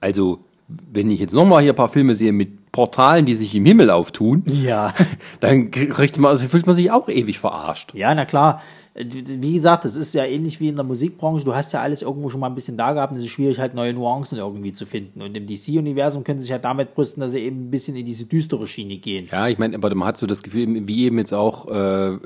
Also, 0.00 0.40
wenn 0.68 1.10
ich 1.10 1.20
jetzt 1.20 1.34
nochmal 1.34 1.62
hier 1.62 1.72
ein 1.72 1.76
paar 1.76 1.88
Filme 1.88 2.14
sehe 2.14 2.32
mit 2.32 2.72
Portalen, 2.72 3.24
die 3.24 3.34
sich 3.34 3.54
im 3.54 3.64
Himmel 3.64 3.90
auftun, 3.90 4.42
ja. 4.46 4.92
dann 5.40 5.70
kriegt 5.70 6.18
man, 6.18 6.30
also 6.30 6.46
fühlt 6.48 6.66
man 6.66 6.74
sich 6.74 6.90
auch 6.90 7.08
ewig 7.08 7.38
verarscht. 7.38 7.94
Ja, 7.94 8.14
na 8.14 8.24
klar. 8.24 8.62
Wie 8.98 9.52
gesagt, 9.52 9.84
das 9.84 9.94
ist 9.94 10.14
ja 10.14 10.24
ähnlich 10.24 10.58
wie 10.58 10.68
in 10.68 10.76
der 10.76 10.84
Musikbranche. 10.84 11.44
Du 11.44 11.54
hast 11.54 11.70
ja 11.72 11.82
alles 11.82 12.00
irgendwo 12.00 12.30
schon 12.30 12.40
mal 12.40 12.46
ein 12.46 12.54
bisschen 12.54 12.78
da 12.78 12.94
gehabt 12.94 13.12
und 13.12 13.18
es 13.18 13.24
ist 13.24 13.30
schwierig, 13.30 13.58
halt 13.58 13.74
neue 13.74 13.92
Nuancen 13.92 14.38
irgendwie 14.38 14.72
zu 14.72 14.86
finden. 14.86 15.20
Und 15.20 15.36
im 15.36 15.46
DC-Universum 15.46 16.24
können 16.24 16.40
sie 16.40 16.44
sich 16.44 16.52
halt 16.52 16.64
damit 16.64 16.94
brüsten, 16.94 17.20
dass 17.20 17.32
sie 17.32 17.40
eben 17.40 17.66
ein 17.66 17.70
bisschen 17.70 17.94
in 17.94 18.06
diese 18.06 18.24
düstere 18.24 18.66
Schiene 18.66 18.96
gehen. 18.96 19.28
Ja, 19.30 19.48
ich 19.48 19.58
meine, 19.58 19.76
aber 19.76 19.94
man 19.94 20.08
hat 20.08 20.16
so 20.16 20.26
das 20.26 20.42
Gefühl, 20.42 20.88
wie 20.88 21.04
eben 21.04 21.18
jetzt 21.18 21.34
auch, 21.34 21.68
äh, 21.68 22.18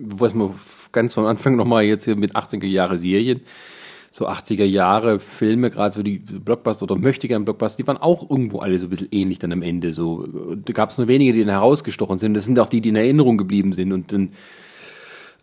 was 0.00 0.34
man 0.34 0.54
ganz 0.92 1.14
von 1.14 1.24
Anfang 1.24 1.56
nochmal 1.56 1.84
jetzt 1.84 2.04
hier 2.04 2.16
mit 2.16 2.36
80er 2.36 2.66
Jahre 2.66 2.98
Serien, 2.98 3.40
so 4.14 4.28
80er 4.28 4.64
Jahre 4.64 5.18
Filme, 5.18 5.70
gerade 5.70 5.92
so 5.92 6.04
die 6.04 6.18
Blockbuster 6.18 6.84
oder 6.84 6.94
möchte 6.94 7.26
gern 7.26 7.44
Blockbuster, 7.44 7.82
die 7.82 7.86
waren 7.88 7.96
auch 7.96 8.30
irgendwo 8.30 8.60
alle 8.60 8.78
so 8.78 8.86
ein 8.86 8.90
bisschen 8.90 9.08
ähnlich 9.10 9.40
dann 9.40 9.50
am 9.50 9.60
Ende. 9.60 9.92
So, 9.92 10.24
da 10.54 10.72
gab 10.72 10.90
es 10.90 10.98
nur 10.98 11.08
wenige, 11.08 11.32
die 11.32 11.40
dann 11.40 11.48
herausgestochen 11.48 12.18
sind. 12.18 12.34
Das 12.34 12.44
sind 12.44 12.56
auch 12.60 12.68
die, 12.68 12.80
die 12.80 12.90
in 12.90 12.96
Erinnerung 12.96 13.38
geblieben 13.38 13.72
sind 13.72 13.92
und 13.92 14.12
dann 14.12 14.30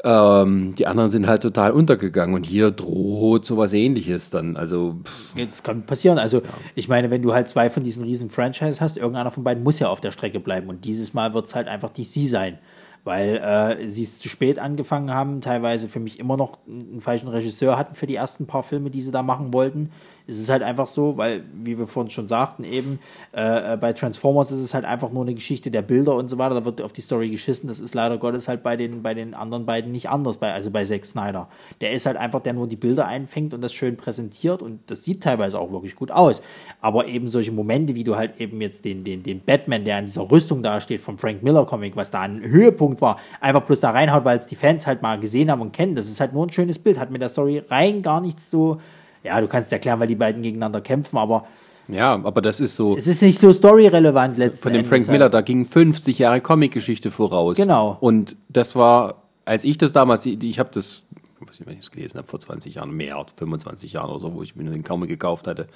ähm, 0.06 0.74
die 0.75 0.88
anderen 0.88 1.09
sind 1.09 1.27
halt 1.27 1.41
total 1.41 1.72
untergegangen 1.74 2.33
und 2.33 2.45
hier 2.45 2.72
droht 2.72 3.43
sowas 3.45 3.74
ähnliches 3.74 4.30
dann. 4.30 4.56
Also 4.56 5.01
pff. 5.03 5.35
das 5.35 5.64
kann 5.64 5.85
passieren. 5.85 6.17
Also 6.17 6.38
ja. 6.38 6.50
ich 6.74 6.88
meine, 6.88 7.11
wenn 7.11 7.22
du 7.22 7.33
halt 7.33 7.50
zwei 7.50 7.69
von 7.69 7.83
diesen 7.83 8.06
riesen 8.06 8.30
Franchise 8.30 8.80
hast, 8.80 8.95
irgendeiner 8.95 9.32
von 9.32 9.43
beiden 9.43 9.64
muss 9.64 9.80
ja 9.80 9.90
auf 9.90 10.00
der 10.00 10.11
Strecke 10.11 10.40
bleiben 10.40 10.69
und 10.69 10.85
dieses 10.85 11.14
Mal 11.14 11.33
wird 11.33 11.45
es 11.45 11.56
halt 11.56 11.67
einfach 11.67 11.90
DC 11.90 12.25
sein 12.25 12.58
weil 13.04 13.38
äh, 13.38 13.88
sie 13.88 14.04
es 14.04 14.20
zu 14.20 14.30
spät 14.30 14.60
angefangen 14.60 15.12
haben, 15.12 15.42
teilweise 15.42 15.90
für 15.90 16.00
mich 16.00 16.20
immer 16.20 16.38
noch 16.38 16.60
einen 16.68 17.02
falschen 17.02 17.28
Regisseur 17.28 17.78
hatten 17.78 17.96
für 17.96 18.08
die 18.08 18.16
ersten 18.16 18.48
paar 18.48 18.64
Filme, 18.64 18.90
die 18.90 19.02
sie 19.02 19.12
da 19.12 19.24
machen 19.24 19.54
wollten. 19.54 19.92
Es 20.32 20.40
ist 20.40 20.50
halt 20.50 20.64
einfach 20.64 20.88
so, 20.88 21.18
weil, 21.18 21.43
wie 21.53 21.77
wir 21.77 21.88
vorhin 21.88 22.10
schon 22.10 22.30
sagten, 22.30 22.64
eben 22.64 23.00
äh, 23.34 23.74
äh, 23.74 23.77
bei 23.77 23.92
Transformers 23.92 24.50
ist 24.51 24.60
es 24.60 24.74
halt 24.74 24.85
einfach 24.85 25.11
nur 25.11 25.24
eine 25.24 25.34
Geschichte 25.34 25.72
der 25.72 25.82
Bilder 25.82 26.16
und 26.16 26.30
so 26.30 26.38
weiter. 26.38 26.56
Da 26.56 26.64
wird 26.64 26.82
auf 26.82 26.93
die 26.93 27.01
Story 27.01 27.30
geschissen. 27.30 27.68
Das 27.68 27.82
ist 27.82 27.93
leider 27.93 28.18
Gottes 28.18 28.48
halt 28.48 28.64
bei 28.64 28.77
den, 28.77 29.03
bei 29.03 29.14
den 29.14 29.34
anderen 29.34 29.66
beiden 29.66 29.92
nicht 29.92 30.10
anders, 30.10 30.38
bei, 30.38 30.53
also 30.53 30.72
bei 30.72 30.85
Zack 30.85 31.06
Snyder. 31.06 31.50
Der 31.82 31.92
ist 31.92 32.06
halt 32.06 32.16
einfach, 32.16 32.40
der 32.40 32.53
nur 32.53 32.68
die 32.68 32.77
Bilder 32.77 33.08
einfängt 33.08 33.53
und 33.53 33.60
das 33.60 33.74
schön 33.74 33.98
präsentiert 33.98 34.61
und 34.61 34.80
das 34.88 35.03
sieht 35.03 35.22
teilweise 35.22 35.60
auch 35.60 35.72
wirklich 35.72 35.98
gut 35.98 36.11
aus. 36.11 36.42
Aber 36.80 37.08
eben 37.08 37.27
solche 37.27 37.51
Momente, 37.51 37.93
wie 37.93 38.06
du 38.06 38.16
halt 38.16 38.40
eben 38.40 38.61
jetzt 38.61 38.85
den, 38.85 39.03
den, 39.03 39.24
den 39.24 39.42
Batman, 39.42 39.84
der 39.84 39.98
an 39.98 40.06
dieser 40.06 40.32
Rüstung 40.32 40.64
dasteht 40.64 41.01
vom 41.01 41.18
Frank 41.18 41.43
Miller 41.43 41.66
Comic, 41.66 41.98
was 41.98 42.10
da 42.10 42.22
ein 42.22 42.42
Höhepunkt 42.42 43.01
war, 43.01 43.18
einfach 43.42 43.64
bloß 43.64 43.82
da 43.82 43.92
reinhaut, 43.92 44.24
weil 44.24 44.38
es 44.38 44.48
die 44.48 44.56
Fans 44.56 44.88
halt 44.88 45.01
mal 45.01 45.19
gesehen 45.19 45.51
haben 45.51 45.61
und 45.61 45.74
kennen. 45.74 45.95
Das 45.95 46.08
ist 46.08 46.22
halt 46.22 46.32
nur 46.32 46.45
ein 46.45 46.51
schönes 46.51 46.80
Bild, 46.80 46.98
hat 46.98 47.11
mit 47.11 47.22
der 47.22 47.30
Story 47.30 47.64
rein 47.69 48.01
gar 48.01 48.22
nichts 48.22 48.50
so 48.50 48.80
ja, 49.24 49.40
du 49.40 49.48
kannst 49.48 49.72
erklären, 49.72 50.00
weil 50.00 50.08
die 50.08 50.16
beiden 50.16 50.41
gegeneinander 50.41 50.82
kämpfen, 50.82 51.17
aber 51.17 51.45
ja, 51.88 52.14
aber 52.14 52.41
das 52.41 52.59
ist 52.59 52.75
so. 52.75 52.95
Es 52.95 53.08
ist 53.08 53.22
nicht 53.22 53.40
so 53.40 53.51
storyrelevant 53.51 54.38
letztendlich. 54.38 54.61
Von 54.61 54.74
dem 54.74 54.85
Frank 54.85 55.08
Miller, 55.11 55.30
da 55.30 55.41
ging 55.41 55.66
50 55.66 56.19
Jahre 56.19 56.40
Comic-Geschichte 56.40 57.11
voraus. 57.11 57.58
Genau. 57.58 57.98
Und 58.00 58.38
das 58.50 58.75
war, 58.75 59.24
als 59.45 59.66
ich 59.66 59.77
das 59.77 59.91
damals, 59.91 60.25
ich 60.25 60.59
habe 60.59 60.69
das, 60.74 61.03
ich 61.41 61.48
weiß 61.50 61.59
nicht, 61.59 61.67
wenn 61.67 61.74
ich 61.74 61.82
es 61.82 61.91
gelesen 61.91 62.17
habe, 62.17 62.27
vor 62.27 62.40
20 62.40 62.75
Jahren, 62.75 62.91
mehr, 62.91 63.25
25 63.35 63.93
Jahren 63.93 64.09
oder 64.09 64.19
so, 64.19 64.33
wo 64.33 64.41
ich 64.41 64.56
mir 64.56 64.69
den 64.69 64.83
Comic 64.83 65.09
gekauft 65.09 65.48
hatte. 65.48 65.67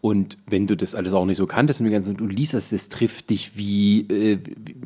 Und 0.00 0.36
wenn 0.46 0.66
du 0.66 0.76
das 0.76 0.94
alles 0.94 1.14
auch 1.14 1.24
nicht 1.24 1.38
so 1.38 1.46
kanntest 1.46 1.80
und 1.80 2.20
du 2.20 2.26
liest 2.26 2.52
das, 2.52 2.70
das 2.70 2.90
trifft 2.90 3.30
dich 3.30 3.56
wie, 3.56 4.00
äh, 4.02 4.38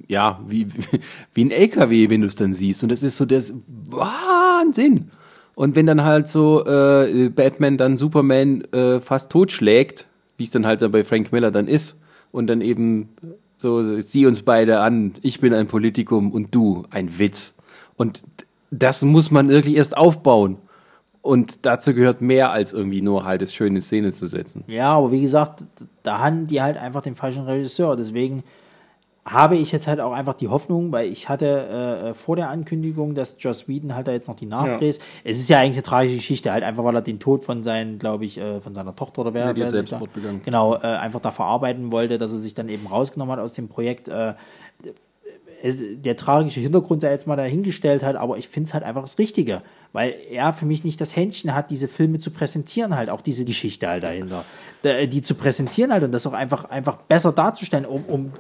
ja, 0.07 0.41
wie, 0.47 0.68
wie 1.35 1.44
ein 1.44 1.51
LKW, 1.51 2.10
wenn 2.10 2.20
du 2.20 2.27
es 2.27 2.36
dann 2.36 2.52
siehst. 2.52 2.83
Und 2.83 2.93
das 2.93 3.02
ist 3.02 3.17
so 3.17 3.25
das 3.25 3.55
Wahnsinn. 3.67 5.10
Und 5.59 5.75
wenn 5.75 5.87
dann 5.87 6.05
halt 6.05 6.28
so 6.28 6.65
äh, 6.65 7.31
Batman 7.31 7.78
dann 7.78 7.97
Superman 7.97 8.62
äh, 8.73 9.01
fast 9.01 9.33
totschlägt, 9.33 10.07
wie 10.37 10.45
es 10.45 10.53
dann 10.53 10.65
halt 10.65 10.83
dann 10.83 10.93
bei 10.93 11.03
Frank 11.03 11.33
Miller 11.33 11.51
dann 11.51 11.67
ist, 11.67 11.99
und 12.31 12.47
dann 12.47 12.61
eben 12.61 13.09
so, 13.57 14.01
sieh 14.01 14.27
uns 14.27 14.43
beide 14.43 14.78
an, 14.78 15.15
ich 15.20 15.41
bin 15.41 15.53
ein 15.53 15.67
Politikum 15.67 16.31
und 16.31 16.55
du 16.55 16.85
ein 16.91 17.19
Witz. 17.19 17.57
Und 17.97 18.23
das 18.70 19.03
muss 19.03 19.33
man 19.33 19.49
wirklich 19.49 19.75
erst 19.75 19.97
aufbauen. 19.97 20.59
Und 21.23 21.67
dazu 21.67 21.93
gehört 21.93 22.20
mehr 22.20 22.53
als 22.53 22.73
irgendwie 22.73 23.03
nur 23.03 23.25
halt 23.25 23.43
das 23.43 23.53
schöne 23.53 23.81
Szene 23.81 24.12
zu 24.12 24.28
setzen. 24.28 24.62
Ja, 24.69 24.93
aber 24.93 25.11
wie 25.11 25.23
gesagt, 25.23 25.65
da 26.05 26.20
haben 26.20 26.47
die 26.47 26.62
halt 26.62 26.77
einfach 26.77 27.03
den 27.03 27.17
falschen 27.17 27.43
Regisseur. 27.43 27.97
Deswegen 27.97 28.45
habe 29.25 29.57
ich 29.57 29.73
jetzt 29.73 29.87
halt 29.87 30.01
auch 30.01 30.13
einfach 30.13 30.35
die 30.35 30.49
Hoffnung, 30.49 30.91
weil 30.91 31.11
ich 31.11 31.29
hatte 31.29 32.09
äh, 32.11 32.15
vor 32.15 32.37
der 32.37 32.49
Ankündigung, 32.49 33.15
dass 33.15 33.37
Joss 33.39 33.69
Whedon 33.69 33.95
halt 33.95 34.09
da 34.09 34.13
jetzt 34.13 34.29
noch 34.29 34.37
die 34.37 34.47
Nachdrehs. 34.47 34.99
Ja. 34.99 35.05
Es 35.25 35.39
ist 35.39 35.49
ja 35.49 35.59
eigentlich 35.59 35.77
eine 35.77 35.83
tragische 35.83 36.17
Geschichte, 36.17 36.51
halt 36.51 36.65
einfach, 36.65 36.83
weil 36.85 36.95
er 36.95 37.03
den 37.03 37.21
Tod 37.21 37.45
von 37.45 37.63
seinen, 37.63 37.99
glaube 37.99 38.25
ich, 38.25 38.39
äh, 38.39 38.61
von 38.61 38.75
seiner 38.75 38.97
Tochter 38.97 39.23
oder 39.23 39.35
wer, 39.35 39.47
ja, 39.47 39.53
die 39.53 39.61
wer 39.61 39.71
Selbstmord 39.71 40.13
begangen. 40.13 40.41
Genau, 40.45 40.77
äh, 40.77 40.79
einfach 40.79 41.21
da 41.21 41.31
verarbeiten 41.31 41.93
wollte, 41.93 42.19
dass 42.19 42.33
er 42.33 42.39
sich 42.39 42.55
dann 42.55 42.69
eben 42.69 42.87
rausgenommen 42.87 43.33
hat 43.33 43.41
aus 43.41 43.53
dem 43.53 43.69
Projekt. 43.69 44.09
Äh, 44.09 44.35
es, 45.61 45.83
der 45.83 46.17
tragische 46.17 46.61
Hintergrund 46.61 47.03
sei 47.03 47.11
jetzt 47.11 47.27
mal 47.27 47.37
dahingestellt 47.37 48.03
hat, 48.05 48.17
aber 48.17 48.39
ich 48.39 48.49
finde 48.49 48.69
es 48.69 48.75
halt 48.75 48.85
einfach 48.85 49.03
das 49.03 49.19
Richtige, 49.19 49.63
weil 49.93 50.15
er 50.31 50.53
für 50.53 50.67
mich 50.67 50.85
nicht 50.85 51.01
das 51.01 51.17
Händchen 51.17 51.55
hat, 51.55 51.71
diese 51.71 51.89
Filme 51.89 52.19
zu 52.19 52.31
präsentieren, 52.31 52.95
halt 52.95 53.11
auch 53.11 53.21
diese 53.21 53.45
Geschichte 53.45 53.89
halt 53.89 54.05
dahinter, 54.05 54.45
die 54.85 55.21
zu 55.21 55.35
präsentieren 55.35 55.93
halt 55.93 56.05
und 56.05 56.13
das 56.13 56.27
auch 56.29 56.33
einfach, 56.33 56.67
einfach 56.67 56.99
besser 56.99 57.33
darzustellen, 57.33 57.87
um, 57.87 58.05
um 58.05 58.33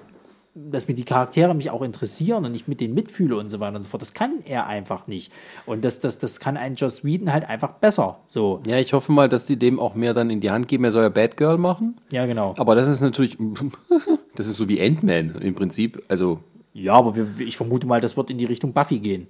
dass 0.54 0.88
mir 0.88 0.94
die 0.94 1.04
Charaktere 1.04 1.54
mich 1.54 1.70
auch 1.70 1.82
interessieren 1.82 2.44
und 2.44 2.54
ich 2.54 2.66
mit 2.68 2.80
denen 2.80 2.94
mitfühle 2.94 3.36
und 3.36 3.48
so 3.48 3.60
weiter 3.60 3.76
und 3.76 3.82
so 3.82 3.88
fort. 3.88 4.02
Das 4.02 4.14
kann 4.14 4.38
er 4.44 4.66
einfach 4.66 5.06
nicht. 5.06 5.32
Und 5.66 5.84
das, 5.84 6.00
das, 6.00 6.18
das 6.18 6.40
kann 6.40 6.56
ein 6.56 6.74
Joss 6.74 7.04
Whedon 7.04 7.32
halt 7.32 7.48
einfach 7.48 7.74
besser. 7.74 8.20
So. 8.26 8.60
Ja, 8.66 8.78
ich 8.78 8.92
hoffe 8.92 9.12
mal, 9.12 9.28
dass 9.28 9.46
sie 9.46 9.56
dem 9.56 9.78
auch 9.78 9.94
mehr 9.94 10.14
dann 10.14 10.30
in 10.30 10.40
die 10.40 10.50
Hand 10.50 10.68
geben. 10.68 10.84
Er 10.84 10.92
soll 10.92 11.02
ja 11.02 11.08
Bad 11.08 11.36
Girl 11.36 11.58
machen. 11.58 12.00
Ja, 12.10 12.26
genau. 12.26 12.54
Aber 12.58 12.74
das 12.74 12.88
ist 12.88 13.00
natürlich, 13.00 13.38
das 14.34 14.46
ist 14.46 14.56
so 14.56 14.68
wie 14.68 14.80
Ant-Man 14.80 15.36
im 15.36 15.54
Prinzip. 15.54 16.02
Also. 16.08 16.40
Ja, 16.72 16.94
aber 16.94 17.16
wir, 17.16 17.46
ich 17.46 17.56
vermute 17.56 17.86
mal, 17.86 18.00
das 18.00 18.16
wird 18.16 18.30
in 18.30 18.38
die 18.38 18.44
Richtung 18.44 18.72
Buffy 18.72 18.98
gehen. 18.98 19.26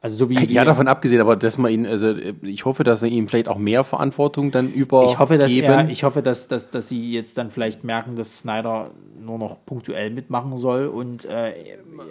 Also 0.00 0.14
so 0.14 0.30
wie, 0.30 0.44
ja, 0.52 0.64
davon 0.64 0.86
abgesehen, 0.86 1.20
aber 1.20 1.34
dass 1.34 1.58
man 1.58 1.72
ihn, 1.72 1.84
also 1.84 2.14
ich 2.42 2.64
hoffe, 2.64 2.84
dass 2.84 3.02
er 3.02 3.08
ihm 3.08 3.26
vielleicht 3.26 3.48
auch 3.48 3.58
mehr 3.58 3.82
Verantwortung 3.82 4.52
dann 4.52 4.72
über. 4.72 5.06
Ich 5.06 5.18
hoffe, 5.18 5.38
dass 5.38 5.52
er, 5.52 5.88
ich 5.88 6.04
hoffe, 6.04 6.22
dass, 6.22 6.46
dass, 6.46 6.70
dass 6.70 6.88
sie 6.88 7.10
jetzt 7.10 7.36
dann 7.36 7.50
vielleicht 7.50 7.82
merken, 7.82 8.14
dass 8.14 8.38
Snyder 8.38 8.92
nur 9.20 9.38
noch 9.38 9.64
punktuell 9.66 10.10
mitmachen 10.10 10.56
soll 10.56 10.86
und 10.86 11.24
äh, 11.24 11.52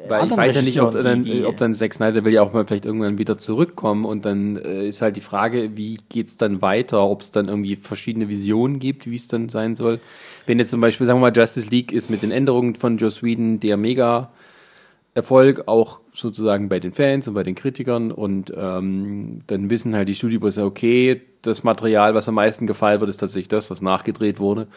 weil 0.09 0.27
ich 0.27 0.35
weiß 0.35 0.55
ja 0.55 0.61
nicht, 0.63 0.81
ob 0.81 1.01
dann, 1.01 1.23
die, 1.23 1.45
ob 1.45 1.55
dann 1.55 1.73
Zack 1.73 1.93
Snyder 1.93 2.25
will 2.25 2.33
ja 2.33 2.41
auch 2.41 2.51
mal 2.51 2.65
vielleicht 2.65 2.85
irgendwann 2.85 3.17
wieder 3.17 3.37
zurückkommen 3.37 4.03
und 4.03 4.25
dann 4.25 4.57
äh, 4.57 4.85
ist 4.85 5.01
halt 5.01 5.15
die 5.15 5.21
Frage, 5.21 5.77
wie 5.77 5.99
geht's 6.09 6.35
dann 6.35 6.61
weiter, 6.61 7.07
ob 7.07 7.21
es 7.21 7.31
dann 7.31 7.47
irgendwie 7.47 7.77
verschiedene 7.77 8.27
Visionen 8.27 8.79
gibt, 8.79 9.09
wie 9.09 9.15
es 9.15 9.29
dann 9.29 9.47
sein 9.47 9.75
soll. 9.75 10.01
Wenn 10.45 10.59
jetzt 10.59 10.71
zum 10.71 10.81
Beispiel, 10.81 11.07
sagen 11.07 11.19
wir 11.21 11.31
mal, 11.31 11.35
Justice 11.35 11.69
League 11.69 11.93
ist 11.93 12.09
mit 12.09 12.21
den 12.21 12.31
Änderungen 12.31 12.75
von 12.75 12.97
Joe 12.97 13.11
Sweden 13.11 13.61
der 13.61 13.77
mega 13.77 14.29
Erfolg 15.17 15.67
auch 15.67 15.99
sozusagen 16.13 16.69
bei 16.69 16.79
den 16.79 16.93
Fans 16.93 17.27
und 17.27 17.33
bei 17.33 17.41
den 17.41 17.55
Kritikern 17.55 18.11
und 18.11 18.53
ähm, 18.55 19.41
dann 19.47 19.71
wissen 19.71 19.95
halt 19.95 20.07
die 20.07 20.13
Studios, 20.13 20.59
okay, 20.59 21.21
das 21.41 21.63
Material, 21.63 22.13
was 22.13 22.29
am 22.29 22.35
meisten 22.35 22.67
gefallen 22.67 22.99
wird, 22.99 23.09
ist 23.09 23.17
tatsächlich 23.17 23.47
das, 23.47 23.71
was 23.71 23.81
nachgedreht 23.81 24.39
wurde. 24.39 24.67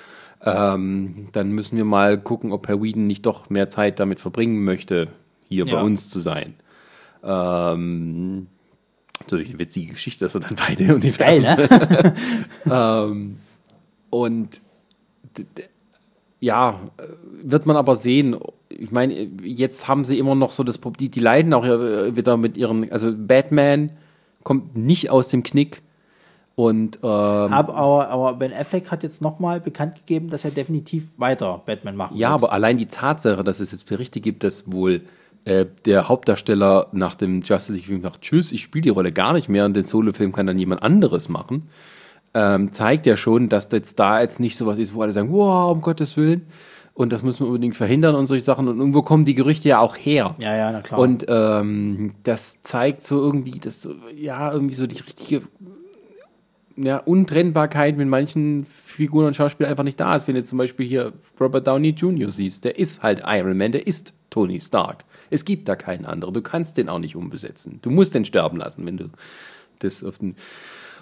Ähm, 0.43 1.29
dann 1.33 1.53
müssen 1.53 1.77
wir 1.77 1.85
mal 1.85 2.19
gucken, 2.19 2.53
ob 2.53 2.69
Herr 2.69 2.83
Whedon 2.83 3.07
nicht 3.07 3.27
doch 3.27 3.51
mehr 3.51 3.69
Zeit 3.69 4.01
damit 4.01 4.19
verbringen 4.19 4.65
möchte, 4.65 5.09
hier 5.47 5.67
ja. 5.67 5.75
bei 5.75 5.83
uns 5.83 6.09
zu 6.09 6.21
sein. 6.21 6.55
Ähm, 7.23 8.47
natürlich 9.21 9.51
eine 9.51 9.59
witzige 9.59 9.93
Geschichte, 9.93 10.25
dass 10.25 10.35
er 10.35 10.41
dann 10.41 10.57
beide 10.69 10.95
und 10.95 11.05
die 11.05 11.13
geil, 11.13 11.43
ne? 11.43 12.15
ähm, 12.71 13.37
und 14.09 14.61
ja, 16.41 16.81
wird 17.43 17.67
man 17.67 17.77
aber 17.77 17.97
sehen. 17.97 18.37
Ich 18.69 18.91
meine, 18.91 19.15
jetzt 19.43 19.87
haben 19.89 20.05
sie 20.05 20.19
immer 20.19 20.35
noch 20.35 20.53
so 20.53 20.65
das 20.65 20.79
Problem, 20.79 20.99
die, 20.99 21.11
die 21.11 21.21
leiden 21.21 21.53
auch 21.53 21.65
wieder 21.65 22.37
mit 22.37 22.57
ihren, 22.57 22.91
also 22.91 23.13
Batman 23.15 23.93
kommt 24.43 24.77
nicht 24.77 25.11
aus 25.11 25.29
dem 25.29 25.43
Knick. 25.43 25.83
Und, 26.57 26.99
ähm, 27.03 27.09
aber, 27.09 28.09
aber, 28.09 28.35
Ben 28.35 28.53
Affleck 28.53 28.91
hat 28.91 29.03
jetzt 29.03 29.23
nochmal 29.23 29.61
bekannt 29.61 29.95
gegeben, 29.97 30.29
dass 30.29 30.45
er 30.45 30.51
definitiv 30.51 31.11
weiter 31.17 31.63
Batman 31.65 31.97
machen 31.97 32.17
Ja, 32.17 32.31
wird. 32.31 32.35
aber 32.43 32.53
allein 32.53 32.77
die 32.77 32.87
Tatsache, 32.87 33.43
dass 33.45 33.61
es 33.61 33.73
jetzt 33.73 33.89
Berichte 33.89 34.21
gibt, 34.21 34.45
dass 34.45 34.71
wohl 34.71 35.03
äh, 35.47 35.65
der 35.87 36.09
Hauptdarsteller 36.09 36.89
nach 36.93 37.15
dem 37.15 37.41
Justice 37.41 37.73
League-Film 37.73 38.03
sagt, 38.03 38.23
tschüss, 38.23 38.53
ich 38.53 38.63
spiele 38.63 38.83
die 38.83 38.89
Rolle 38.91 39.11
gar 39.13 39.33
nicht 39.33 39.49
mehr 39.49 39.65
und 39.65 39.75
den 39.75 39.85
Solo-Film 39.85 40.33
kann 40.33 40.47
dann 40.47 40.59
jemand 40.59 40.83
anderes 40.83 41.31
machen 41.31 41.69
ähm, 42.35 42.73
zeigt 42.73 43.07
ja 43.07 43.17
schon, 43.17 43.49
dass 43.49 43.71
jetzt 43.73 43.99
da 43.99 44.21
jetzt 44.21 44.41
nicht 44.41 44.57
sowas 44.57 44.79
ist, 44.79 44.95
wo 44.95 45.03
alle 45.03 45.13
sagen, 45.13 45.33
wow, 45.33 45.73
um 45.73 45.83
Gottes 45.83 46.17
Willen. 46.17 46.47
Und 46.95 47.13
das 47.13 47.23
müssen 47.23 47.45
wir 47.45 47.47
unbedingt 47.47 47.77
verhindern 47.77 48.15
und 48.15 48.27
solche 48.27 48.45
Sachen. 48.45 48.69
Und 48.69 48.79
irgendwo 48.79 49.03
kommen 49.03 49.25
die 49.25 49.35
Gerüchte 49.35 49.69
ja 49.69 49.79
auch 49.79 49.97
her. 49.97 50.35
Ja, 50.39 50.55
ja, 50.55 50.71
na 50.71 50.83
klar. 50.83 51.01
Und 51.01 51.25
ähm, 51.29 52.13
das 52.25 52.63
zeigt 52.63 53.05
so 53.05 53.19
irgendwie, 53.19 53.59
dass 53.59 53.83
so, 53.83 53.95
ja, 54.15 54.53
irgendwie 54.53 54.75
so 54.75 54.87
die 54.87 54.99
richtige 54.99 55.43
ja, 56.77 56.99
Untrennbarkeit 56.99 57.97
mit 57.97 58.09
manchen 58.09 58.67
Figuren 58.67 59.27
und 59.27 59.35
Schauspielern 59.35 59.71
einfach 59.71 59.85
nicht 59.85 60.01
da 60.01 60.15
ist. 60.15 60.29
Wenn 60.29 60.35
du 60.35 60.43
zum 60.43 60.59
Beispiel 60.59 60.87
hier 60.87 61.13
Robert 61.41 61.67
Downey 61.67 61.91
Jr. 61.91 62.31
siehst, 62.31 62.65
der 62.65 62.79
ist 62.79 63.03
halt 63.03 63.23
Iron 63.27 63.57
Man, 63.57 63.73
der 63.73 63.87
ist 63.87 64.15
Tony 64.29 64.61
Stark. 64.61 65.05
Es 65.31 65.45
gibt 65.45 65.69
da 65.69 65.77
keinen 65.77 66.05
anderen. 66.05 66.35
Du 66.35 66.43
kannst 66.43 66.77
den 66.77 66.89
auch 66.89 66.99
nicht 66.99 67.17
umbesetzen. 67.17 67.79
Du 67.83 67.91
musst 67.91 68.15
den 68.15 68.25
sterben 68.25 68.59
lassen, 68.59 68.85
wenn 68.85 68.97
du 68.97 69.11
das 69.79 70.05
auf 70.05 70.19
den 70.19 70.37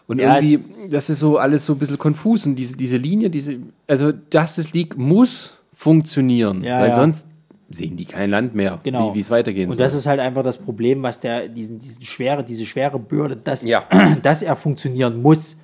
und 0.08 0.20
ja, 0.20 0.40
irgendwie, 0.40 0.90
das 0.90 1.10
ist 1.10 1.20
so 1.20 1.38
alles 1.38 1.64
so 1.64 1.74
ein 1.74 1.78
bisschen 1.78 1.98
konfus 1.98 2.44
und 2.46 2.56
diese, 2.56 2.76
diese 2.76 2.96
Linie, 2.96 3.30
diese, 3.30 3.58
also 3.86 4.12
Justice 4.32 4.70
League 4.72 4.96
muss 4.98 5.58
funktionieren, 5.72 6.64
ja, 6.64 6.80
weil 6.80 6.88
ja. 6.88 6.94
sonst 6.94 7.28
sehen 7.70 7.96
die 7.96 8.06
kein 8.06 8.30
Land 8.30 8.54
mehr, 8.54 8.80
genau. 8.82 9.14
wie 9.14 9.20
es 9.20 9.30
weitergehen 9.30 9.68
und 9.68 9.76
soll. 9.76 9.82
Und 9.82 9.86
das 9.86 9.94
ist 9.94 10.06
halt 10.06 10.18
einfach 10.18 10.42
das 10.42 10.58
Problem, 10.58 11.02
was 11.02 11.20
der, 11.20 11.48
diesen, 11.48 11.78
diesen 11.78 12.02
schwere, 12.02 12.42
diese 12.42 12.66
schwere 12.66 12.98
Bürde, 12.98 13.36
dass, 13.36 13.64
dass 14.22 14.42
er 14.42 14.56
funktionieren 14.56 15.22
muss, 15.22 15.58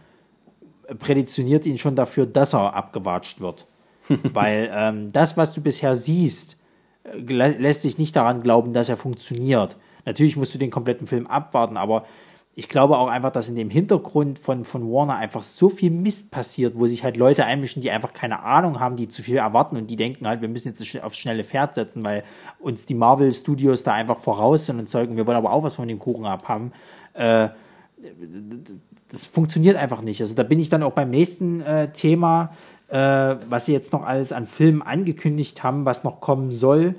präditioniert 0.99 1.65
ihn 1.67 1.79
schon 1.79 1.97
dafür, 1.97 2.27
dass 2.27 2.55
er 2.55 2.75
abgewatscht 2.75 3.41
wird. 3.41 3.67
weil 4.35 4.71
ähm, 4.73 5.13
das, 5.13 5.37
was 5.37 5.53
du 5.53 5.61
bisher 5.61 5.97
siehst, 5.97 6.59
äh, 7.05 7.19
lässt 7.19 7.83
sich 7.83 7.99
nicht 7.99 8.15
daran 8.15 8.43
glauben, 8.43 8.73
dass 8.73 8.89
er 8.89 8.97
funktioniert. 8.97 9.77
Natürlich 10.05 10.37
musst 10.37 10.55
du 10.55 10.59
den 10.59 10.71
kompletten 10.71 11.07
Film 11.07 11.27
abwarten, 11.27 11.77
aber 11.77 12.05
ich 12.57 12.69
glaube 12.69 12.99
auch 12.99 13.09
einfach, 13.09 13.33
dass 13.33 13.49
in 13.49 13.57
dem 13.57 13.69
Hintergrund 13.69 14.39
von, 14.39 14.65
von 14.65 14.83
Warner 14.91 15.17
einfach 15.17 15.43
so 15.43 15.69
viel 15.69 15.91
Mist 15.91 16.31
passiert, 16.31 16.75
wo 16.77 16.87
sich 16.87 17.03
halt 17.03 17.17
Leute 17.17 17.45
einmischen, 17.45 17.83
die 17.83 17.91
einfach 17.91 18.13
keine 18.13 18.45
Ahnung 18.45 18.79
haben, 18.79 18.95
die 18.95 19.09
zu 19.09 19.23
viel 19.23 19.39
erwarten 19.39 19.77
und 19.77 19.89
die 19.89 19.97
denken 19.97 20.27
halt, 20.27 20.41
wir 20.41 20.49
müssen 20.49 20.69
jetzt 20.69 21.05
aufs 21.05 21.17
schnelle 21.17 21.43
Pferd 21.43 21.75
setzen, 21.75 22.05
weil 22.05 22.23
uns 22.61 22.87
die 22.87 22.95
Marvel 22.95 23.35
Studios 23.35 23.83
da 23.83 23.93
einfach 23.93 24.19
voraus 24.19 24.67
sind 24.67 24.79
und 24.79 24.89
zeugen, 24.89 25.17
wir 25.17 25.27
wollen 25.27 25.37
aber 25.37 25.53
auch 25.53 25.65
was 25.65 25.75
von 25.75 25.89
dem 25.89 25.99
Kuchen 25.99 26.27
abhaben. 26.27 26.73
Äh, 27.15 27.49
das 29.09 29.27
funktioniert 29.27 29.77
einfach 29.77 30.01
nicht. 30.01 30.21
Also 30.21 30.35
da 30.35 30.45
bin 30.45 30.61
ich 30.61 30.69
dann 30.69 30.85
auch 30.85 30.93
beim 30.93 31.11
nächsten 31.11 31.61
äh, 31.61 31.93
Thema, 31.93 32.53
äh, 32.89 32.97
was 33.49 33.65
sie 33.65 33.73
jetzt 33.73 33.93
noch 33.93 34.05
alles 34.05 34.31
an 34.31 34.47
Filmen 34.47 34.83
angekündigt 34.83 35.65
haben, 35.65 35.87
was 35.87 36.05
noch 36.05 36.21
kommen 36.21 36.53
soll 36.53 36.95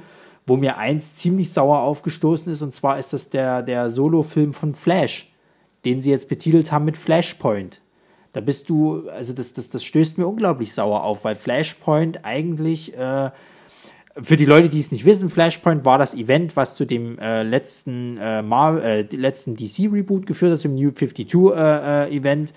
wo 0.48 0.58
mir 0.58 0.78
eins 0.78 1.16
ziemlich 1.16 1.52
sauer 1.52 1.80
aufgestoßen 1.80 2.54
ist, 2.54 2.62
und 2.62 2.76
zwar 2.76 3.00
ist 3.00 3.14
das 3.14 3.32
der, 3.32 3.64
der 3.64 3.90
Solo-Film 3.90 4.54
von 4.54 4.76
Flash 4.76 5.32
den 5.86 6.02
sie 6.02 6.12
jetzt 6.12 6.28
betitelt 6.28 6.72
haben 6.72 6.86
mit 6.86 6.98
Flashpoint. 6.98 7.82
Da 8.34 8.42
bist 8.42 8.70
du, 8.70 9.08
also 9.10 9.34
das, 9.34 9.54
das, 9.54 9.70
das 9.70 9.84
stößt 9.86 10.18
mir 10.18 10.28
unglaublich 10.28 10.74
sauer 10.74 11.04
auf, 11.04 11.24
weil 11.24 11.38
Flashpoint 11.38 12.26
eigentlich, 12.26 12.98
äh, 12.98 13.32
für 14.22 14.38
die 14.38 14.46
Leute, 14.46 14.68
die 14.68 14.80
es 14.80 14.92
nicht 14.92 15.06
wissen, 15.06 15.30
Flashpoint 15.30 15.86
war 15.86 15.98
das 15.98 16.16
Event, 16.16 16.56
was 16.56 16.76
zu 16.76 16.86
dem 16.86 17.18
äh, 17.20 17.44
letzten, 17.44 18.18
äh, 18.18 18.42
äh, 18.42 19.02
letzten 19.16 19.56
DC-Reboot 19.56 20.26
geführt 20.26 20.54
hat, 20.54 20.60
zum 20.60 20.76
New 20.76 20.90
52-Event. 20.90 22.54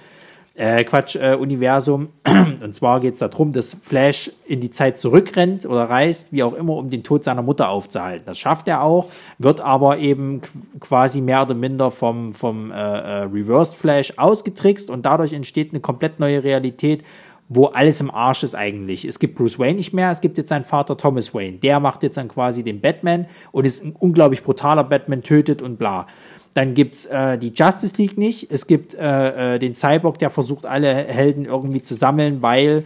Äh, 0.59 0.83
Quatsch, 0.83 1.15
äh, 1.15 1.37
Universum. 1.37 2.09
Und 2.65 2.75
zwar 2.75 2.99
geht 2.99 3.13
es 3.13 3.21
darum, 3.21 3.53
dass 3.53 3.75
Flash 3.81 4.33
in 4.45 4.61
die 4.61 4.73
Zeit 4.73 4.99
zurückrennt 4.99 5.65
oder 5.65 5.85
reist, 5.85 6.33
wie 6.33 6.43
auch 6.43 6.55
immer, 6.55 6.75
um 6.75 6.91
den 6.91 7.05
Tod 7.05 7.23
seiner 7.23 7.43
Mutter 7.43 7.69
aufzuhalten. 7.69 8.25
Das 8.27 8.41
schafft 8.41 8.67
er 8.67 8.83
auch, 8.83 9.09
wird 9.39 9.61
aber 9.61 9.99
eben 9.99 10.41
quasi 10.81 11.21
mehr 11.21 11.43
oder 11.43 11.55
minder 11.55 11.93
vom, 11.93 12.35
vom 12.35 12.73
äh, 12.73 12.75
äh, 12.75 13.23
Reversed 13.33 13.77
Flash 13.77 14.15
ausgetrickst 14.17 14.91
und 14.91 15.07
dadurch 15.07 15.33
entsteht 15.33 15.71
eine 15.71 15.79
komplett 15.79 16.19
neue 16.19 16.43
Realität, 16.43 17.05
wo 17.49 17.67
alles 17.67 18.01
im 18.01 18.11
Arsch 18.11 18.43
ist 18.43 18.57
eigentlich. 18.57 19.05
Es 19.05 19.21
gibt 19.21 19.37
Bruce 19.37 19.61
Wayne 19.61 19.77
nicht 19.77 19.93
mehr, 19.93 20.11
es 20.11 20.21
gibt 20.21 20.39
jetzt 20.39 20.49
seinen 20.49 20.65
Vater 20.65 20.97
Thomas 20.97 21.33
Wayne. 21.35 21.59
Der 21.59 21.79
macht 21.79 22.03
jetzt 22.03 22.17
dann 22.17 22.27
quasi 22.27 22.65
den 22.65 22.81
Batman 22.81 23.27
und 23.53 23.65
ist 23.65 23.85
ein 23.85 23.95
unglaublich 23.97 24.43
brutaler 24.43 24.83
Batman, 24.83 25.23
tötet 25.23 25.63
und 25.63 25.79
bla. 25.79 26.09
Dann 26.59 26.75
gibt's 26.75 27.07
äh, 27.07 27.39
die 27.39 27.53
Justice 27.55 27.95
League 27.99 28.19
nicht. 28.19 28.51
Es 28.51 28.67
gibt 28.67 28.93
äh, 28.95 29.55
äh, 29.55 29.59
den 29.61 29.75
Cyborg, 29.75 30.19
der 30.19 30.29
versucht, 30.29 30.67
alle 30.67 30.93
Helden 30.93 31.45
irgendwie 31.45 31.83
zu 31.83 31.95
sammeln, 31.95 32.43
weil 32.43 32.83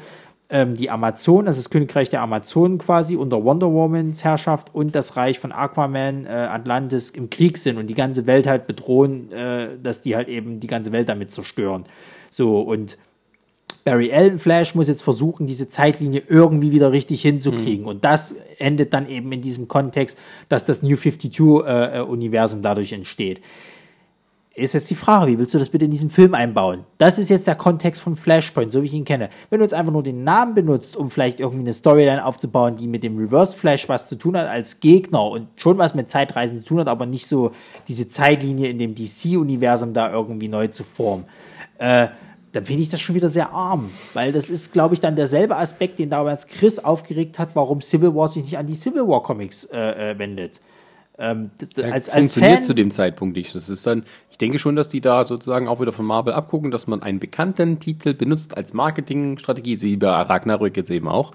ähm, 0.51 0.77
die 0.77 0.91
Amazonen, 0.91 1.47
das 1.47 1.71
Königreich 1.71 2.11
der 2.11 2.21
Amazonen 2.21 2.77
quasi 2.77 3.17
unter 3.17 3.43
Wonder 3.43 3.73
Womans 3.73 4.25
Herrschaft 4.25 4.75
und 4.75 4.95
das 4.95 5.17
Reich 5.17 5.39
von 5.39 5.53
Aquaman, 5.53 6.27
äh, 6.27 6.29
Atlantis 6.29 7.09
im 7.09 7.31
Krieg 7.31 7.57
sind 7.57 7.79
und 7.79 7.87
die 7.87 7.95
ganze 7.95 8.27
Welt 8.27 8.47
halt 8.47 8.67
bedrohen, 8.67 9.33
äh, 9.33 9.69
dass 9.83 10.03
die 10.03 10.17
halt 10.17 10.29
eben 10.29 10.61
die 10.61 10.67
ganze 10.67 10.93
Welt 10.93 11.09
damit 11.09 11.31
zerstören. 11.31 11.87
So, 12.29 12.61
und 12.61 12.99
Barry 13.85 14.13
Allen 14.13 14.39
Flash 14.39 14.75
muss 14.75 14.89
jetzt 14.89 15.03
versuchen, 15.03 15.47
diese 15.47 15.69
Zeitlinie 15.69 16.23
irgendwie 16.29 16.71
wieder 16.71 16.93
richtig 16.93 17.23
hinzukriegen. 17.23 17.83
Mhm. 17.83 17.89
Und 17.89 18.05
das 18.05 18.37
endet 18.59 18.93
dann 18.93 19.09
eben 19.09 19.33
in 19.33 19.43
diesem 19.43 19.69
Kontext, 19.69 20.17
dass 20.49 20.65
das 20.65 20.83
New 20.83 20.97
52-Universum 20.97 22.61
äh, 22.61 22.63
dadurch 22.63 22.93
entsteht. 22.93 23.41
Ist 24.55 24.75
jetzt 24.75 24.91
die 24.91 24.95
Frage, 24.95 25.33
wie 25.33 25.39
willst 25.39 25.55
du 25.55 25.59
das 25.59 25.71
bitte 25.71 25.87
in 25.87 25.91
diesen 25.91 26.11
Film 26.11 26.35
einbauen? 26.35 26.85
Das 26.99 27.19
ist 27.19 27.31
jetzt 27.31 27.47
der 27.47 27.55
Kontext 27.55 28.03
von 28.03 28.17
Flashpoint, 28.17 28.71
so 28.71 28.83
wie 28.83 28.87
ich 28.87 28.93
ihn 28.93 29.07
kenne. 29.07 29.31
Wenn 29.49 29.61
du 29.61 29.65
jetzt 29.65 29.73
einfach 29.73 29.95
nur 29.95 30.03
den 30.03 30.25
Namen 30.25 30.55
benutzt, 30.55 30.95
um 30.95 31.11
vielleicht 31.11 31.41
irgendwie 31.41 31.65
eine 31.65 31.73
Storyline 31.73 32.23
aufzubauen, 32.23 32.77
die 32.77 32.87
mit 32.87 33.03
dem 33.03 33.17
Reverse 33.17 33.57
Flash 33.57 33.89
was 33.89 34.09
zu 34.09 34.17
tun 34.17 34.37
hat 34.37 34.49
als 34.49 34.81
Gegner 34.81 35.25
und 35.25 35.49
schon 35.57 35.79
was 35.79 35.95
mit 35.95 36.11
Zeitreisen 36.11 36.59
zu 36.59 36.65
tun 36.67 36.81
hat, 36.81 36.89
aber 36.89 37.07
nicht 37.07 37.27
so 37.27 37.53
diese 37.89 38.09
Zeitlinie 38.09 38.69
in 38.69 38.79
dem 38.79 38.95
DC-Universum 38.95 39.95
da 39.95 40.13
irgendwie 40.13 40.49
neu 40.49 40.69
zu 40.69 40.85
formen. 40.85 41.25
Äh, 41.79 42.09
dann 42.53 42.65
finde 42.67 42.83
ich 42.83 42.89
das 42.91 43.01
schon 43.01 43.15
wieder 43.15 43.29
sehr 43.29 43.51
arm, 43.53 43.91
weil 44.15 44.33
das 44.33 44.51
ist, 44.51 44.73
glaube 44.73 44.95
ich, 44.95 45.01
dann 45.01 45.17
derselbe 45.17 45.57
Aspekt, 45.57 45.99
den 45.99 46.11
damals 46.11 46.47
Chris 46.47 46.79
aufgeregt 46.79 47.39
hat, 47.39 47.51
warum 47.55 47.81
Civil 47.81 48.15
War 48.15 48.29
sich 48.29 48.43
nicht 48.45 48.59
an 48.59 48.67
die 48.67 48.75
Civil 48.75 49.09
War 49.09 49.23
Comics 49.23 49.65
äh, 49.65 50.13
äh, 50.13 50.19
wendet. 50.19 50.61
ähm, 51.19 51.51
Ja, 51.77 51.85
als, 51.85 52.09
als 52.09 52.33
funktioniert 52.33 52.59
Fan, 52.59 52.63
zu 52.63 52.75
dem 52.75 52.91
Zeitpunkt 52.91 53.37
nicht. 53.37 53.55
Das 53.55 53.69
ist 53.69 53.87
dann, 53.87 54.05
ich 54.31 54.39
denke 54.39 54.59
schon, 54.59 54.77
dass 54.77 54.89
die 54.91 55.01
da 55.01 55.25
sozusagen 55.25 55.67
auch 55.67 55.81
wieder 55.81 55.93
von 55.93 56.05
Marvel 56.05 56.35
abgucken, 56.35 56.71
dass 56.71 56.87
man 56.87 57.03
einen 57.03 57.21
bekannten 57.21 57.79
Titel 57.79 58.13
benutzt 58.13 58.57
als 58.57 58.75
Marketingstrategie, 58.75 59.81
wie 59.81 59.97
bei 59.97 60.09
Ragnarök 60.09 60.77
jetzt 60.77 60.91
eben 60.91 61.09
auch, 61.09 61.33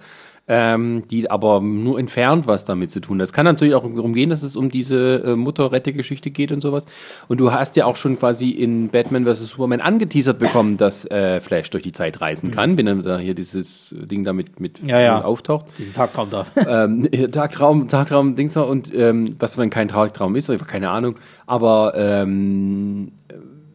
ähm, 0.48 1.04
die 1.10 1.30
aber 1.30 1.62
nur 1.62 2.00
entfernt 2.00 2.48
was 2.48 2.66
damit 2.66 2.90
zu 2.90 3.02
tun. 3.02 3.20
hat. 3.20 3.26
Es 3.26 3.34
kann 3.34 3.46
natürlich 3.46 3.76
auch 3.76 3.84
darum 3.84 4.14
gehen, 4.14 4.30
dass 4.30 4.44
es 4.44 4.56
um 4.56 4.70
diese 4.70 5.24
äh, 5.26 5.36
Mutter-Rette-Geschichte 5.36 6.32
geht 6.32 6.52
und 6.52 6.62
sowas. 6.62 6.86
Und 7.28 7.40
du 7.40 7.52
hast 7.52 7.76
ja 7.76 7.86
auch 7.86 7.98
schon 7.98 8.18
quasi 8.18 8.52
in 8.52 8.90
Batman 8.90 9.26
vs. 9.26 9.50
Superman 9.50 9.82
angeteasert 9.82 10.40
bekommen, 10.40 10.78
dass 10.78 11.06
äh, 11.06 11.42
Flash 11.42 11.70
durch 11.70 11.84
die 11.84 11.92
Zeit 11.92 12.22
reisen 12.22 12.52
kann, 12.52 12.78
wenn 12.78 12.86
dann 12.86 13.02
da 13.02 13.18
hier 13.18 13.34
dieses 13.34 13.94
Ding 13.98 14.24
damit 14.24 14.60
mit 14.60 14.80
Ja, 14.86 15.00
ja. 15.00 15.22
auftaucht 15.24 15.66
diesen 15.78 15.94
Tagtraum 15.94 16.30
da. 16.30 16.46
ähm, 16.86 17.10
Tagtraum, 17.32 17.88
Tagtraum, 17.88 18.36
Dings 18.36 18.56
noch 18.56 18.70
und 18.70 18.94
ähm, 18.94 19.36
was 19.40 19.58
wenn 19.58 19.70
kein 19.70 19.90
Tagtraum 19.90 20.36
ist, 20.36 20.52
keine 20.68 20.90
Ahnung. 20.90 21.16
Aber 21.46 21.94
ähm, 21.96 23.12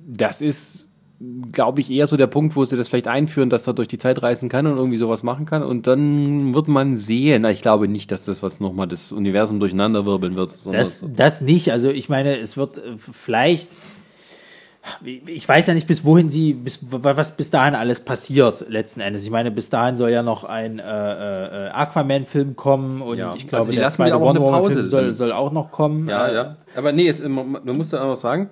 das 0.06 0.40
ist, 0.40 0.88
glaube 1.52 1.80
ich, 1.80 1.90
eher 1.90 2.06
so 2.06 2.16
der 2.16 2.26
Punkt, 2.26 2.56
wo 2.56 2.64
sie 2.64 2.76
das 2.76 2.88
vielleicht 2.88 3.06
einführen, 3.08 3.50
dass 3.50 3.66
er 3.66 3.74
durch 3.74 3.88
die 3.88 3.98
Zeit 3.98 4.22
reisen 4.22 4.48
kann 4.48 4.66
und 4.66 4.76
irgendwie 4.76 4.96
sowas 4.96 5.22
machen 5.22 5.46
kann. 5.46 5.62
Und 5.62 5.86
dann 5.86 6.54
wird 6.54 6.68
man 6.68 6.96
sehen. 6.96 7.44
Ich 7.44 7.62
glaube 7.62 7.86
nicht, 7.88 8.10
dass 8.10 8.24
das 8.24 8.42
was 8.42 8.60
nochmal 8.60 8.88
das 8.88 9.12
Universum 9.12 9.60
durcheinander 9.60 10.06
wirbeln 10.06 10.34
wird. 10.36 10.54
Das, 10.64 11.04
das 11.14 11.40
nicht. 11.40 11.70
Also 11.70 11.90
ich 11.90 12.08
meine, 12.08 12.38
es 12.38 12.56
wird 12.56 12.78
äh, 12.78 12.96
vielleicht. 12.96 13.70
Ich 15.04 15.48
weiß 15.48 15.68
ja 15.68 15.74
nicht, 15.74 15.86
bis 15.86 16.04
wohin 16.04 16.28
sie, 16.28 16.54
bis, 16.54 16.80
was 16.90 17.36
bis 17.36 17.50
dahin 17.50 17.76
alles 17.76 18.00
passiert, 18.00 18.66
letzten 18.68 19.00
Endes. 19.00 19.22
Ich 19.22 19.30
meine, 19.30 19.52
bis 19.52 19.70
dahin 19.70 19.96
soll 19.96 20.10
ja 20.10 20.24
noch 20.24 20.42
ein 20.42 20.80
äh, 20.80 20.82
äh, 20.82 21.68
Aquaman-Film 21.68 22.56
kommen 22.56 23.00
und 23.00 23.16
Ja. 23.16 23.32
ich 23.36 23.46
glaube, 23.46 23.60
Also 23.60 23.70
die 23.70 23.76
der 23.76 23.84
lassen 23.86 23.98
zweite 23.98 24.16
auch 24.16 24.28
eine 24.28 24.40
Pause 24.40 24.88
soll, 24.88 25.14
soll 25.14 25.30
auch 25.32 25.52
noch 25.52 25.70
kommen. 25.70 26.08
Ja, 26.08 26.32
ja. 26.32 26.56
Aber 26.74 26.90
nee, 26.90 27.06
es, 27.06 27.22
man 27.22 27.52
man 27.62 27.76
muss 27.76 27.90
da 27.90 28.02
auch 28.02 28.08
noch 28.08 28.16
sagen, 28.16 28.50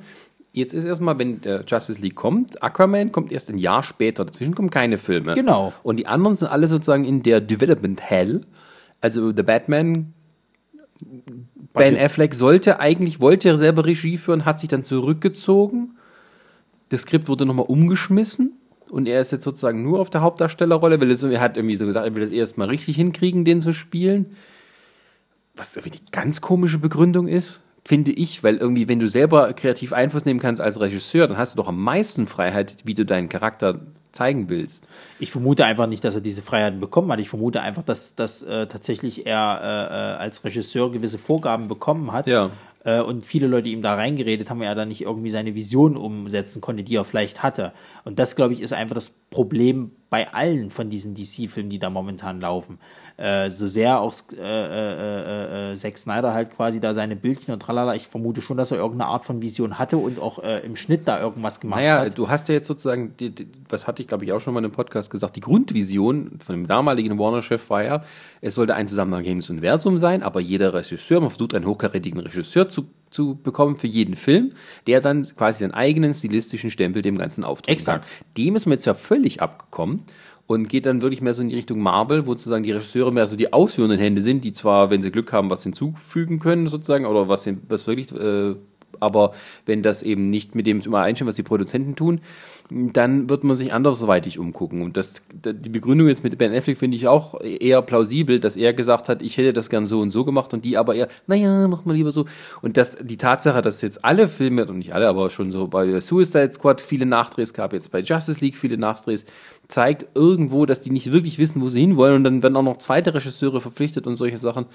jetzt 0.52 0.74
ist 0.74 0.84
erstmal, 0.84 1.18
wenn 1.18 1.40
der 1.40 1.64
Justice 1.66 2.00
League 2.00 2.14
kommt, 2.14 2.62
Aquaman 2.62 3.12
kommt 3.12 3.32
erst 3.32 3.50
ein 3.50 3.58
Jahr 3.58 3.82
später. 3.82 4.24
Dazwischen 4.24 4.54
kommen 4.54 4.70
keine 4.70 4.98
Filme. 4.98 5.34
Genau. 5.34 5.72
Und 5.82 5.96
die 5.98 6.06
anderen 6.06 6.34
sind 6.34 6.48
alle 6.48 6.66
sozusagen 6.66 7.04
in 7.04 7.22
der 7.22 7.40
Development 7.40 8.00
Hell. 8.00 8.42
Also 9.00 9.32
The 9.34 9.42
Batman, 9.42 10.12
Ben 11.72 11.96
Affleck 11.96 12.34
sollte 12.34 12.80
eigentlich, 12.80 13.20
wollte 13.20 13.48
er 13.48 13.58
selber 13.58 13.86
Regie 13.86 14.18
führen, 14.18 14.44
hat 14.44 14.60
sich 14.60 14.68
dann 14.68 14.82
zurückgezogen. 14.82 15.96
Das 16.90 17.02
Skript 17.02 17.28
wurde 17.28 17.46
nochmal 17.46 17.66
umgeschmissen. 17.66 18.56
Und 18.90 19.06
er 19.06 19.20
ist 19.20 19.30
jetzt 19.30 19.44
sozusagen 19.44 19.82
nur 19.84 20.00
auf 20.00 20.10
der 20.10 20.20
Hauptdarstellerrolle, 20.20 21.00
weil 21.00 21.32
er 21.32 21.40
hat 21.40 21.56
irgendwie 21.56 21.76
so 21.76 21.86
gesagt, 21.86 22.06
er 22.06 22.14
will 22.14 22.22
das 22.22 22.32
erstmal 22.32 22.68
richtig 22.68 22.96
hinkriegen, 22.96 23.44
den 23.44 23.60
zu 23.60 23.72
spielen 23.72 24.34
was 25.60 25.76
irgendwie 25.76 25.98
die 25.98 26.10
ganz 26.10 26.40
komische 26.40 26.78
Begründung 26.78 27.28
ist, 27.28 27.62
finde 27.84 28.12
ich, 28.12 28.44
weil 28.44 28.56
irgendwie, 28.56 28.88
wenn 28.88 29.00
du 29.00 29.08
selber 29.08 29.52
kreativ 29.52 29.92
Einfluss 29.92 30.24
nehmen 30.24 30.40
kannst 30.40 30.60
als 30.60 30.80
Regisseur, 30.80 31.26
dann 31.28 31.38
hast 31.38 31.54
du 31.54 31.56
doch 31.56 31.68
am 31.68 31.82
meisten 31.82 32.26
Freiheit, 32.26 32.78
wie 32.84 32.94
du 32.94 33.04
deinen 33.04 33.28
Charakter 33.28 33.80
zeigen 34.12 34.48
willst. 34.48 34.88
Ich 35.18 35.30
vermute 35.30 35.64
einfach 35.64 35.86
nicht, 35.86 36.04
dass 36.04 36.14
er 36.14 36.20
diese 36.20 36.42
Freiheiten 36.42 36.80
bekommen 36.80 37.10
hat. 37.12 37.20
Ich 37.20 37.28
vermute 37.28 37.60
einfach, 37.60 37.82
dass, 37.82 38.14
dass 38.16 38.42
äh, 38.42 38.66
tatsächlich 38.66 39.26
er 39.26 39.60
äh, 39.62 39.66
äh, 39.66 40.18
als 40.18 40.44
Regisseur 40.44 40.90
gewisse 40.90 41.18
Vorgaben 41.18 41.68
bekommen 41.68 42.12
hat. 42.12 42.28
Ja. 42.28 42.50
Äh, 42.84 43.00
und 43.00 43.24
viele 43.24 43.46
Leute 43.46 43.68
ihm 43.68 43.82
da 43.82 43.94
reingeredet 43.94 44.50
haben, 44.50 44.62
er 44.62 44.74
da 44.74 44.84
nicht 44.84 45.02
irgendwie 45.02 45.30
seine 45.30 45.54
Vision 45.54 45.96
umsetzen 45.96 46.60
konnte, 46.60 46.82
die 46.82 46.96
er 46.96 47.04
vielleicht 47.04 47.42
hatte. 47.42 47.72
Und 48.04 48.18
das, 48.18 48.36
glaube 48.36 48.54
ich, 48.54 48.60
ist 48.60 48.72
einfach 48.72 48.94
das 48.94 49.10
Problem 49.30 49.92
bei 50.10 50.32
allen 50.34 50.70
von 50.70 50.90
diesen 50.90 51.14
DC-Filmen, 51.14 51.70
die 51.70 51.78
da 51.78 51.88
momentan 51.88 52.40
laufen. 52.40 52.78
Äh, 53.16 53.50
so 53.50 53.68
sehr 53.68 54.00
auch 54.00 54.12
äh, 54.36 54.40
äh, 54.40 55.72
äh, 55.72 55.76
Zack 55.76 55.98
Snyder 55.98 56.32
halt 56.32 56.50
quasi 56.54 56.80
da 56.80 56.94
seine 56.94 57.16
Bildchen 57.16 57.54
und 57.54 57.60
tralala, 57.60 57.94
ich 57.94 58.08
vermute 58.08 58.40
schon, 58.42 58.56
dass 58.56 58.70
er 58.72 58.78
irgendeine 58.78 59.10
Art 59.10 59.24
von 59.24 59.40
Vision 59.42 59.78
hatte 59.78 59.98
und 59.98 60.18
auch 60.18 60.42
äh, 60.42 60.60
im 60.60 60.74
Schnitt 60.74 61.06
da 61.06 61.20
irgendwas 61.20 61.60
gemacht 61.60 61.80
Naja, 61.80 62.00
hat. 62.00 62.18
du 62.18 62.28
hast 62.28 62.48
ja 62.48 62.54
jetzt 62.54 62.66
sozusagen, 62.66 63.14
die, 63.18 63.30
die, 63.30 63.46
was 63.68 63.86
hatte 63.86 64.02
ich 64.02 64.08
glaube 64.08 64.24
ich 64.24 64.32
auch 64.32 64.40
schon 64.40 64.54
mal 64.54 64.60
in 64.60 64.64
einem 64.64 64.72
Podcast 64.74 65.10
gesagt, 65.10 65.36
die 65.36 65.40
Grundvision 65.40 66.38
von 66.44 66.54
dem 66.56 66.66
damaligen 66.66 67.18
Warner-Chef 67.18 67.70
war 67.70 67.84
ja, 67.84 68.02
es 68.40 68.54
sollte 68.54 68.74
ein 68.74 68.88
zusammenhängendes 68.88 69.50
Universum 69.50 69.98
sein, 69.98 70.22
aber 70.22 70.40
jeder 70.40 70.74
Regisseur, 70.74 71.20
man 71.20 71.30
versucht 71.30 71.54
einen 71.54 71.66
hochkarätigen 71.66 72.20
Regisseur 72.20 72.68
zu, 72.68 72.86
zu 73.10 73.36
bekommen 73.42 73.76
für 73.76 73.86
jeden 73.86 74.16
Film, 74.16 74.52
der 74.86 75.00
dann 75.00 75.26
quasi 75.36 75.60
seinen 75.60 75.74
eigenen 75.74 76.14
stilistischen 76.14 76.70
Stempel 76.70 77.02
dem 77.02 77.18
Ganzen 77.18 77.44
aufdrücken 77.44 77.72
Exakt. 77.72 78.08
Dem 78.36 78.56
ist 78.56 78.66
man 78.66 78.72
jetzt 78.72 78.86
ja 78.86 78.94
völlig 78.94 79.42
abgekommen 79.42 80.04
und 80.46 80.68
geht 80.68 80.86
dann 80.86 81.02
wirklich 81.02 81.20
mehr 81.20 81.34
so 81.34 81.42
in 81.42 81.48
die 81.48 81.54
Richtung 81.54 81.80
Marvel, 81.80 82.26
wo 82.26 82.32
sozusagen 82.32 82.64
die 82.64 82.72
Regisseure 82.72 83.12
mehr 83.12 83.28
so 83.28 83.36
die 83.36 83.52
ausführenden 83.52 84.00
Hände 84.00 84.20
sind, 84.20 84.44
die 84.44 84.52
zwar, 84.52 84.90
wenn 84.90 85.02
sie 85.02 85.10
Glück 85.10 85.32
haben, 85.32 85.50
was 85.50 85.62
hinzufügen 85.62 86.40
können 86.40 86.66
sozusagen 86.66 87.06
oder 87.06 87.28
was, 87.28 87.48
was 87.68 87.86
wirklich, 87.86 88.10
äh, 88.12 88.56
aber 89.00 89.32
wenn 89.66 89.82
das 89.82 90.02
eben 90.02 90.30
nicht 90.30 90.54
mit 90.54 90.66
dem 90.66 90.80
übereinstimmt, 90.80 91.28
was 91.28 91.36
die 91.36 91.42
Produzenten 91.42 91.96
tun, 91.96 92.20
dann 92.70 93.28
wird 93.28 93.42
man 93.42 93.56
sich 93.56 93.72
andersweitig 93.72 94.38
umgucken. 94.38 94.82
Und 94.82 94.96
das, 94.96 95.22
die 95.32 95.68
Begründung 95.68 96.08
jetzt 96.08 96.22
mit 96.22 96.36
Ben 96.38 96.54
Affleck 96.54 96.76
finde 96.76 96.96
ich 96.96 97.08
auch 97.08 97.40
eher 97.40 97.82
plausibel, 97.82 98.38
dass 98.38 98.56
er 98.56 98.72
gesagt 98.72 99.08
hat, 99.08 99.22
ich 99.22 99.36
hätte 99.36 99.52
das 99.52 99.70
gern 99.70 99.86
so 99.86 100.00
und 100.00 100.10
so 100.10 100.24
gemacht 100.24 100.54
und 100.54 100.64
die 100.64 100.76
aber 100.76 100.94
eher, 100.94 101.08
naja, 101.26 101.66
mach 101.66 101.84
mal 101.84 101.94
lieber 101.96 102.12
so. 102.12 102.26
Und 102.62 102.76
das, 102.76 102.96
die 103.00 103.16
Tatsache, 103.16 103.60
dass 103.60 103.82
jetzt 103.82 104.04
alle 104.04 104.28
Filme, 104.28 104.66
und 104.66 104.78
nicht 104.78 104.94
alle, 104.94 105.08
aber 105.08 105.30
schon 105.30 105.50
so 105.50 105.66
bei 105.66 106.00
Suicide 106.00 106.52
Squad 106.52 106.80
viele 106.80 107.06
Nachdrehs 107.06 107.52
gab, 107.54 107.72
jetzt 107.72 107.90
bei 107.90 108.00
Justice 108.00 108.40
League 108.40 108.56
viele 108.56 108.78
Nachdrehs, 108.78 109.24
zeigt 109.66 110.06
irgendwo, 110.14 110.66
dass 110.66 110.80
die 110.80 110.90
nicht 110.90 111.12
wirklich 111.12 111.38
wissen, 111.38 111.60
wo 111.60 111.68
sie 111.68 111.80
hinwollen 111.80 112.16
und 112.16 112.24
dann 112.24 112.42
werden 112.42 112.56
auch 112.56 112.62
noch 112.62 112.78
zweite 112.78 113.14
Regisseure 113.14 113.60
verpflichtet 113.60 114.06
und 114.06 114.16
solche 114.16 114.38
Sachen. 114.38 114.66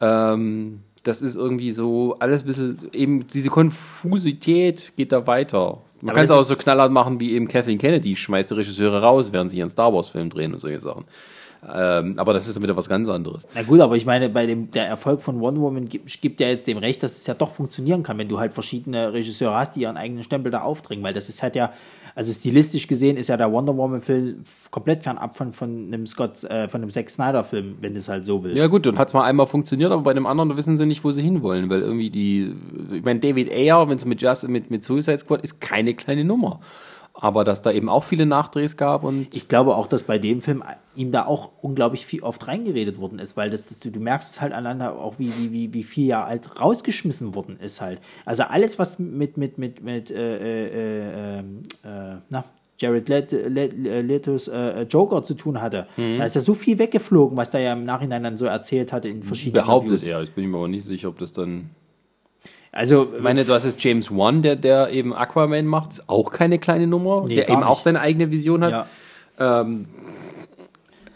Ähm, 0.00 0.80
das 1.08 1.22
ist 1.22 1.36
irgendwie 1.36 1.72
so 1.72 2.16
alles 2.18 2.42
ein 2.42 2.46
bisschen, 2.46 2.78
eben 2.92 3.26
diese 3.26 3.48
Konfusität 3.48 4.92
geht 4.96 5.10
da 5.10 5.26
weiter. 5.26 5.78
Man 6.00 6.14
kann 6.14 6.26
es 6.26 6.30
auch 6.30 6.42
so 6.42 6.54
knallhart 6.54 6.92
machen 6.92 7.18
wie 7.18 7.32
eben 7.32 7.48
Kathleen 7.48 7.78
Kennedy, 7.78 8.14
schmeißt 8.14 8.50
die 8.50 8.54
Regisseure 8.54 9.02
raus, 9.02 9.32
während 9.32 9.50
sie 9.50 9.58
ihren 9.58 9.70
Star 9.70 9.92
Wars 9.92 10.10
Film 10.10 10.30
drehen 10.30 10.52
und 10.52 10.60
solche 10.60 10.80
Sachen. 10.80 11.06
Ähm, 11.74 12.14
aber 12.18 12.32
das 12.34 12.46
ist 12.46 12.54
dann 12.54 12.62
wieder 12.62 12.76
was 12.76 12.88
ganz 12.88 13.08
anderes. 13.08 13.48
Na 13.54 13.62
gut, 13.62 13.80
aber 13.80 13.96
ich 13.96 14.06
meine, 14.06 14.28
bei 14.28 14.46
dem 14.46 14.70
der 14.70 14.86
Erfolg 14.86 15.20
von 15.20 15.40
Wonder 15.40 15.60
Woman 15.60 15.88
gibt, 15.88 16.20
gibt 16.20 16.40
ja 16.40 16.48
jetzt 16.48 16.68
dem 16.68 16.78
recht, 16.78 17.02
dass 17.02 17.16
es 17.16 17.26
ja 17.26 17.34
doch 17.34 17.50
funktionieren 17.50 18.04
kann, 18.04 18.16
wenn 18.18 18.28
du 18.28 18.38
halt 18.38 18.52
verschiedene 18.52 19.12
Regisseure 19.12 19.56
hast, 19.56 19.74
die 19.74 19.80
ihren 19.80 19.96
eigenen 19.96 20.22
Stempel 20.22 20.52
da 20.52 20.60
aufdringen, 20.60 21.02
weil 21.02 21.14
das 21.14 21.28
ist 21.28 21.42
halt 21.42 21.56
ja, 21.56 21.72
also 22.18 22.32
stilistisch 22.32 22.88
gesehen 22.88 23.16
ist 23.16 23.28
ja 23.28 23.36
der 23.36 23.52
Wonder 23.52 23.76
Woman 23.76 24.00
Film 24.00 24.42
komplett 24.72 25.04
fernab 25.04 25.36
von 25.36 25.52
von 25.52 25.86
einem 25.86 26.04
Scott, 26.04 26.42
äh, 26.42 26.66
von 26.66 26.82
einem 26.82 26.90
Zack 26.90 27.10
Snyder 27.10 27.44
Film, 27.44 27.76
wenn 27.80 27.92
du 27.92 28.00
es 28.00 28.08
halt 28.08 28.24
so 28.24 28.42
willst. 28.42 28.58
Ja 28.58 28.66
gut, 28.66 28.86
dann 28.86 28.98
hat 28.98 29.06
es 29.06 29.14
mal 29.14 29.22
einmal 29.22 29.46
funktioniert, 29.46 29.92
aber 29.92 30.02
bei 30.02 30.14
dem 30.14 30.26
anderen 30.26 30.56
wissen 30.56 30.76
sie 30.76 30.84
nicht, 30.84 31.04
wo 31.04 31.12
sie 31.12 31.22
hinwollen, 31.22 31.70
weil 31.70 31.80
irgendwie 31.80 32.10
die, 32.10 32.56
ich 32.92 33.04
meine, 33.04 33.20
David 33.20 33.52
Ayer, 33.52 33.88
wenn 33.88 33.98
es 33.98 34.04
mit 34.04 34.20
mit, 34.48 34.68
mit 34.68 34.82
Suicide 34.82 35.18
Squad 35.18 35.42
ist 35.42 35.60
keine 35.60 35.94
kleine 35.94 36.24
Nummer. 36.24 36.58
Aber 37.20 37.42
dass 37.42 37.62
da 37.62 37.72
eben 37.72 37.88
auch 37.88 38.04
viele 38.04 38.26
Nachdrehs 38.26 38.76
gab 38.76 39.02
und 39.02 39.34
Ich 39.34 39.48
glaube 39.48 39.74
auch, 39.74 39.88
dass 39.88 40.04
bei 40.04 40.18
dem 40.18 40.40
Film 40.40 40.62
ihm 40.94 41.10
da 41.10 41.26
auch 41.26 41.50
unglaublich 41.60 42.06
viel 42.06 42.22
oft 42.22 42.46
reingeredet 42.46 43.00
worden 43.00 43.18
ist, 43.18 43.36
weil 43.36 43.50
das, 43.50 43.66
das 43.66 43.80
du, 43.80 43.90
du 43.90 43.98
merkst 43.98 44.34
es 44.34 44.40
halt 44.40 44.52
aneinander 44.52 45.00
auch, 45.00 45.18
wie, 45.18 45.32
wie, 45.36 45.52
wie, 45.52 45.74
wie 45.74 45.82
viel 45.82 46.06
ja 46.06 46.24
alt 46.24 46.60
rausgeschmissen 46.60 47.34
worden 47.34 47.58
ist 47.58 47.80
halt. 47.80 48.00
Also 48.24 48.44
alles, 48.44 48.78
was 48.78 49.00
mit, 49.00 49.36
mit, 49.36 49.58
mit, 49.58 49.82
mit, 49.82 50.10
äh, 50.12 50.36
äh, 50.36 51.38
äh, 51.38 51.38
äh, 51.38 51.42
na, 52.30 52.44
Jared 52.78 53.08
Let, 53.08 53.32
Let, 53.32 53.72
Letos 53.76 54.46
äh, 54.46 54.82
Joker 54.82 55.24
zu 55.24 55.34
tun 55.34 55.60
hatte. 55.60 55.88
Mhm. 55.96 56.18
Da 56.18 56.24
ist 56.24 56.36
ja 56.36 56.40
so 56.40 56.54
viel 56.54 56.78
weggeflogen, 56.78 57.36
was 57.36 57.50
der 57.50 57.60
ja 57.60 57.72
im 57.72 57.84
Nachhinein 57.84 58.22
dann 58.22 58.38
so 58.38 58.46
erzählt 58.46 58.92
hatte 58.92 59.08
in 59.08 59.24
verschiedenen 59.24 59.64
behauptet 59.64 59.90
Interviews. 59.90 60.06
er. 60.06 60.22
Ich 60.22 60.32
bin 60.32 60.48
mir 60.50 60.58
aber 60.58 60.68
nicht 60.68 60.84
sicher, 60.84 61.08
ob 61.08 61.18
das 61.18 61.32
dann. 61.32 61.70
Also, 62.78 63.08
Ich 63.16 63.22
meine, 63.22 63.44
du 63.44 63.52
hast 63.52 63.64
jetzt 63.64 63.82
James 63.82 64.08
Wan, 64.10 64.40
der, 64.40 64.54
der 64.54 64.90
eben 64.90 65.12
Aquaman 65.12 65.66
macht, 65.66 65.94
ist 65.94 66.08
auch 66.08 66.30
keine 66.30 66.60
kleine 66.60 66.86
Nummer, 66.86 67.24
Nee, 67.26 67.34
der 67.34 67.48
eben 67.48 67.64
auch 67.64 67.70
nicht. 67.76 67.82
seine 67.82 68.00
eigene 68.00 68.30
Vision 68.30 68.62
hat. 68.62 68.70
ja. 68.70 69.60
Ähm, 69.62 69.86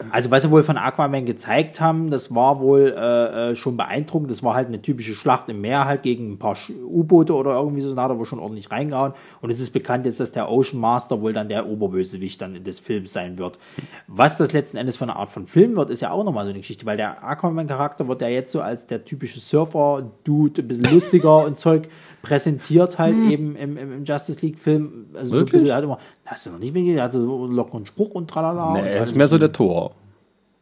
Also 0.09 0.31
was 0.31 0.43
sie 0.43 0.51
wohl 0.51 0.63
von 0.63 0.77
Aquaman 0.77 1.25
gezeigt 1.25 1.79
haben, 1.79 2.09
das 2.09 2.33
war 2.33 2.59
wohl 2.59 2.95
äh, 2.97 3.51
äh, 3.51 3.55
schon 3.55 3.77
beeindruckend. 3.77 4.31
Das 4.31 4.43
war 4.43 4.55
halt 4.55 4.67
eine 4.67 4.81
typische 4.81 5.13
Schlacht 5.13 5.49
im 5.49 5.61
Meer 5.61 5.85
halt 5.85 6.03
gegen 6.03 6.33
ein 6.33 6.39
paar 6.39 6.57
U-Boote 6.85 7.33
oder 7.33 7.55
irgendwie 7.55 7.81
so. 7.81 7.93
Da 7.93 8.03
hat 8.03 8.11
er 8.11 8.17
wohl 8.17 8.25
schon 8.25 8.39
ordentlich 8.39 8.71
reingehauen. 8.71 9.13
Und 9.41 9.49
es 9.49 9.59
ist 9.59 9.71
bekannt 9.71 10.05
jetzt, 10.05 10.19
dass 10.19 10.31
der 10.31 10.51
Ocean 10.51 10.79
Master 10.79 11.21
wohl 11.21 11.33
dann 11.33 11.49
der 11.49 11.67
Oberbösewicht 11.67 12.41
dann 12.41 12.63
des 12.63 12.79
Films 12.79 13.13
sein 13.13 13.37
wird. 13.37 13.59
Was 14.07 14.37
das 14.37 14.53
letzten 14.53 14.77
Endes 14.77 14.97
für 14.97 15.05
eine 15.05 15.15
Art 15.15 15.29
von 15.29 15.47
Film 15.47 15.75
wird, 15.75 15.89
ist 15.89 16.01
ja 16.01 16.11
auch 16.11 16.23
nochmal 16.23 16.45
so 16.45 16.51
eine 16.51 16.59
Geschichte, 16.59 16.85
weil 16.85 16.97
der 16.97 17.23
Aquaman-Charakter 17.23 18.07
wird 18.07 18.21
ja 18.21 18.27
jetzt 18.27 18.51
so 18.51 18.61
als 18.61 18.87
der 18.87 19.05
typische 19.05 19.39
Surfer-Dude, 19.39 20.61
ein 20.61 20.67
bisschen 20.67 20.91
lustiger 20.91 21.45
und 21.45 21.57
Zeug 21.57 21.89
präsentiert 22.23 22.97
halt 22.97 23.17
eben 23.17 23.55
im, 23.55 23.77
im, 23.77 23.93
im 23.93 24.03
Justice 24.05 24.43
League-Film. 24.43 25.07
Also 25.13 25.25
so 25.25 25.35
ein 25.35 25.39
Wirklich? 25.41 25.61
bisschen 25.61 25.75
halt 25.75 25.83
immer, 25.83 25.99
hast 26.25 26.45
du 26.45 26.51
noch 26.51 26.57
nicht 26.57 26.73
mitgekriegt, 26.73 26.97
er 26.97 27.03
hatte 27.03 27.21
so 27.21 27.45
lockeren 27.45 27.85
Spruch 27.85 28.11
und 28.11 28.29
tralala. 28.29 28.81
nee, 28.81 28.89
er 28.89 29.03
ist 29.03 29.13
mehr 29.13 29.27
so 29.27 29.37
der 29.37 29.51
Tor. 29.51 29.91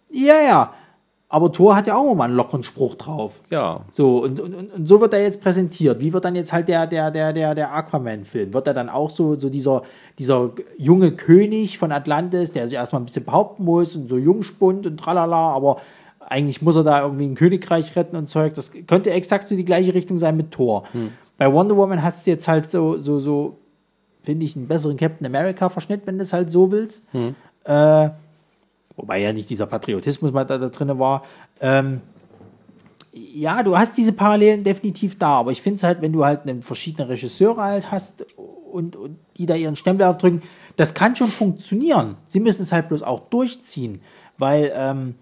Ja, 0.09 0.41
ja. 0.45 0.73
Aber 1.29 1.51
Thor 1.51 1.75
hat 1.75 1.87
ja 1.87 1.95
auch 1.95 2.13
mal 2.15 2.25
einen 2.25 2.35
lockeren 2.35 2.63
Spruch 2.63 2.95
drauf. 2.95 3.39
Ja. 3.51 3.81
So, 3.91 4.23
und, 4.23 4.39
und, 4.39 4.73
und 4.73 4.87
so 4.87 4.99
wird 4.99 5.13
er 5.13 5.21
jetzt 5.21 5.39
präsentiert. 5.39 6.01
Wie 6.01 6.11
wird 6.11 6.25
dann 6.25 6.35
jetzt 6.35 6.51
halt 6.51 6.67
der, 6.67 6.87
der, 6.87 7.11
der, 7.11 7.31
der, 7.31 7.55
der 7.55 7.73
Aquaman-Film? 7.73 8.53
Wird 8.53 8.67
er 8.67 8.73
dann 8.73 8.89
auch 8.89 9.11
so, 9.11 9.37
so 9.37 9.49
dieser, 9.49 9.83
dieser 10.17 10.49
junge 10.77 11.11
König 11.11 11.77
von 11.77 11.91
Atlantis, 11.91 12.51
der 12.51 12.67
sich 12.67 12.75
erstmal 12.75 13.03
ein 13.03 13.05
bisschen 13.05 13.23
behaupten 13.23 13.63
muss 13.63 13.95
und 13.95 14.09
so 14.09 14.17
Jungspund 14.17 14.87
und 14.87 14.99
tralala, 14.99 15.53
aber 15.53 15.79
Eigentlich 16.31 16.61
muss 16.61 16.77
er 16.77 16.83
da 16.83 17.01
irgendwie 17.01 17.25
ein 17.25 17.35
Königreich 17.35 17.93
retten 17.97 18.15
und 18.15 18.29
Zeug. 18.29 18.53
Das 18.53 18.71
könnte 18.87 19.11
exakt 19.11 19.49
so 19.49 19.55
die 19.57 19.65
gleiche 19.65 19.93
Richtung 19.93 20.17
sein 20.17 20.37
mit 20.37 20.51
Thor. 20.51 20.85
Bei 21.41 21.51
Wonder 21.51 21.75
Woman 21.75 22.03
hast 22.03 22.27
du 22.27 22.29
jetzt 22.29 22.47
halt 22.47 22.69
so, 22.69 22.99
so, 22.99 23.19
so, 23.19 23.57
finde 24.21 24.45
ich, 24.45 24.55
einen 24.55 24.67
besseren 24.67 24.95
Captain 24.95 25.25
America-Verschnitt, 25.25 26.03
wenn 26.05 26.19
du 26.19 26.23
es 26.23 26.33
halt 26.33 26.51
so 26.51 26.71
willst. 26.71 27.07
Äh, 27.63 28.09
wobei 28.95 29.17
ja 29.21 29.33
nicht 29.33 29.49
dieser 29.49 29.65
Patriotismus 29.65 30.31
mal 30.31 30.43
da, 30.43 30.59
da 30.59 30.69
drin 30.69 30.99
war. 30.99 31.23
Ähm, 31.59 32.01
ja, 33.11 33.63
du 33.63 33.75
hast 33.75 33.97
diese 33.97 34.13
Parallelen 34.13 34.63
definitiv 34.63 35.17
da, 35.17 35.39
aber 35.39 35.49
ich 35.51 35.63
finde 35.63 35.77
es 35.77 35.83
halt, 35.83 36.03
wenn 36.03 36.13
du 36.13 36.23
halt 36.23 36.43
einen 36.43 36.61
verschiedene 36.61 37.09
Regisseure 37.09 37.63
halt 37.63 37.89
hast 37.89 38.23
und, 38.71 38.95
und 38.95 39.17
die 39.37 39.47
da 39.47 39.55
ihren 39.55 39.75
Stempel 39.75 40.05
aufdrücken, 40.05 40.43
das 40.75 40.93
kann 40.93 41.15
schon 41.15 41.29
funktionieren. 41.29 42.17
Sie 42.27 42.39
müssen 42.39 42.61
es 42.61 42.71
halt 42.71 42.87
bloß 42.87 43.01
auch 43.01 43.21
durchziehen, 43.31 44.01
weil 44.37 44.71
ähm, 44.75 45.15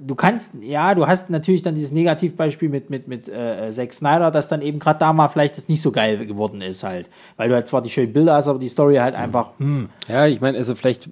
du 0.00 0.14
kannst, 0.14 0.52
ja, 0.60 0.94
du 0.94 1.06
hast 1.06 1.30
natürlich 1.30 1.62
dann 1.62 1.74
dieses 1.74 1.92
Negativbeispiel 1.92 2.68
mit, 2.68 2.90
mit, 2.90 3.08
mit 3.08 3.28
äh, 3.28 3.70
Zack 3.70 3.92
Snyder, 3.92 4.30
dass 4.30 4.48
dann 4.48 4.62
eben 4.62 4.78
gerade 4.78 4.98
da 4.98 5.12
mal 5.12 5.28
vielleicht 5.28 5.56
das 5.56 5.68
nicht 5.68 5.82
so 5.82 5.92
geil 5.92 6.26
geworden 6.26 6.60
ist 6.60 6.82
halt. 6.82 7.08
Weil 7.36 7.48
du 7.48 7.54
halt 7.54 7.66
zwar 7.66 7.82
die 7.82 7.90
schönen 7.90 8.12
Bilder 8.12 8.34
hast, 8.34 8.48
aber 8.48 8.58
die 8.58 8.68
Story 8.68 8.96
halt 8.96 9.14
einfach, 9.14 9.50
hm, 9.58 9.88
Ja, 10.08 10.26
ich 10.26 10.40
meine, 10.40 10.58
also 10.58 10.74
vielleicht, 10.74 11.08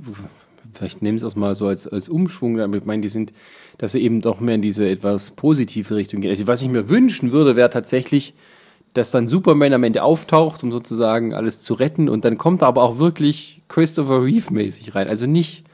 vielleicht 0.72 1.02
nehmen 1.02 1.18
sie 1.18 1.26
es 1.26 1.36
mal 1.36 1.54
so 1.54 1.66
als, 1.66 1.86
als 1.86 2.08
Umschwung, 2.08 2.56
damit 2.56 2.82
ich 2.82 2.86
meine, 2.86 3.02
die 3.02 3.08
sind, 3.08 3.32
dass 3.78 3.92
sie 3.92 4.00
eben 4.00 4.20
doch 4.20 4.40
mehr 4.40 4.56
in 4.56 4.62
diese 4.62 4.88
etwas 4.88 5.30
positive 5.30 5.94
Richtung 5.94 6.20
gehen. 6.20 6.30
Also 6.30 6.46
was 6.46 6.62
ich 6.62 6.68
mir 6.68 6.88
wünschen 6.88 7.32
würde, 7.32 7.56
wäre 7.56 7.70
tatsächlich, 7.70 8.34
dass 8.92 9.10
dann 9.10 9.26
Superman 9.26 9.72
am 9.72 9.82
Ende 9.82 10.02
auftaucht, 10.02 10.62
um 10.62 10.70
sozusagen 10.70 11.34
alles 11.34 11.62
zu 11.62 11.74
retten 11.74 12.08
und 12.08 12.24
dann 12.24 12.38
kommt 12.38 12.62
er 12.62 12.68
aber 12.68 12.82
auch 12.82 12.98
wirklich 12.98 13.62
Christopher 13.68 14.22
Reeve-mäßig 14.22 14.94
rein. 14.94 15.08
Also 15.08 15.26
nicht 15.26 15.64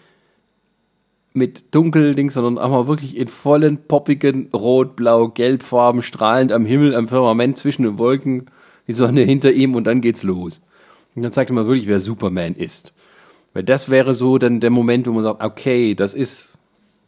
mit 1.33 1.75
Dunkelding, 1.75 2.31
sondern 2.31 2.59
auch 2.59 2.71
mal 2.71 2.87
wirklich 2.87 3.17
in 3.17 3.29
vollen, 3.29 3.79
poppigen, 3.87 4.49
rot, 4.53 4.97
blau, 4.97 5.29
gelb 5.29 5.63
Farben, 5.63 6.03
strahlend 6.03 6.53
am 6.53 6.65
Himmel, 6.65 6.95
am 6.95 7.09
Firmament 7.09 7.57
zwischen 7.59 7.83
den 7.85 7.99
Wolken, 7.99 8.47
die 8.89 8.93
Sonne 8.93 9.23
hinter 9.23 9.53
ihm 9.53 9.75
und 9.75 9.85
dann 9.85 10.01
geht's 10.01 10.23
los. 10.23 10.61
Und 11.15 11.23
dann 11.23 11.33
zeigt 11.33 11.51
er 11.51 11.55
mal 11.55 11.67
wirklich, 11.67 11.87
wer 11.87 12.01
Superman 12.01 12.55
ist. 12.55 12.93
Weil 13.53 13.65
das 13.65 13.91
wäre 13.91 14.15
so 14.15 14.39
dann 14.39 14.61
der 14.61 14.71
Moment, 14.71 15.07
wo 15.07 15.13
man 15.13 15.23
sagt, 15.23 15.43
okay, 15.43 15.95
das 15.95 16.15
ist, 16.15 16.59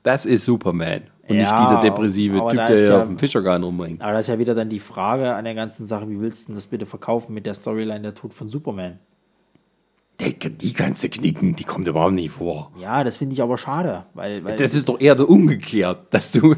das 0.03 0.27
ist 0.27 0.45
Superman. 0.45 1.03
Und 1.29 1.37
Ja, 1.37 1.43
nicht 1.43 1.69
dieser 1.69 1.81
depressive 1.81 2.39
Typ, 2.49 2.67
der 2.67 2.81
ja 2.81 3.01
auf 3.01 3.07
dem 3.07 3.19
Fischergarn 3.19 3.63
rumringt. 3.63 4.03
aber 4.03 4.13
das 4.13 4.23
ist 4.23 4.29
ja 4.29 4.39
wieder 4.39 4.55
dann 4.55 4.69
die 4.69 4.81
Frage 4.81 5.35
an 5.35 5.45
der 5.45 5.55
ganzen 5.55 5.87
Sache, 5.87 6.09
wie 6.09 6.21
willst 6.21 6.45
du 6.45 6.47
denn 6.49 6.57
das 6.57 6.67
bitte 6.67 6.85
verkaufen 6.85 7.33
mit 7.33 7.47
der 7.47 7.55
Storyline 7.55 8.01
der 8.01 8.15
Tod 8.15 8.35
von 8.35 8.49
Superman? 8.49 8.99
Die, 10.21 10.35
die 10.39 10.73
kannst 10.73 11.03
du 11.03 11.09
knicken, 11.09 11.57
die 11.57 11.65
kommt 11.65 11.89
überhaupt 11.89 12.15
nicht 12.15 12.31
vor. 12.31 12.71
Ja, 12.79 13.03
das 13.03 13.17
finde 13.17 13.35
ich 13.35 13.43
aber 13.43 13.59
schade, 13.59 14.05
weil, 14.15 14.45
weil 14.45 14.57
Das 14.57 14.75
ist 14.75 14.89
doch 14.89 15.01
eher 15.01 15.15
der 15.17 15.29
umgekehrt, 15.29 15.99
dass 16.11 16.31
du, 16.33 16.55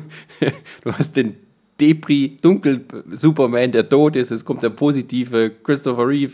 du 0.83 0.93
hast 0.93 1.17
den 1.17 1.37
Depri, 1.81 2.37
dunkel 2.43 2.85
Superman, 3.13 3.73
der 3.73 3.89
tot 3.89 4.17
ist, 4.17 4.31
es 4.31 4.45
kommt 4.45 4.63
der 4.63 4.71
positive 4.71 5.51
Christopher 5.63 6.07
Reeve 6.07 6.33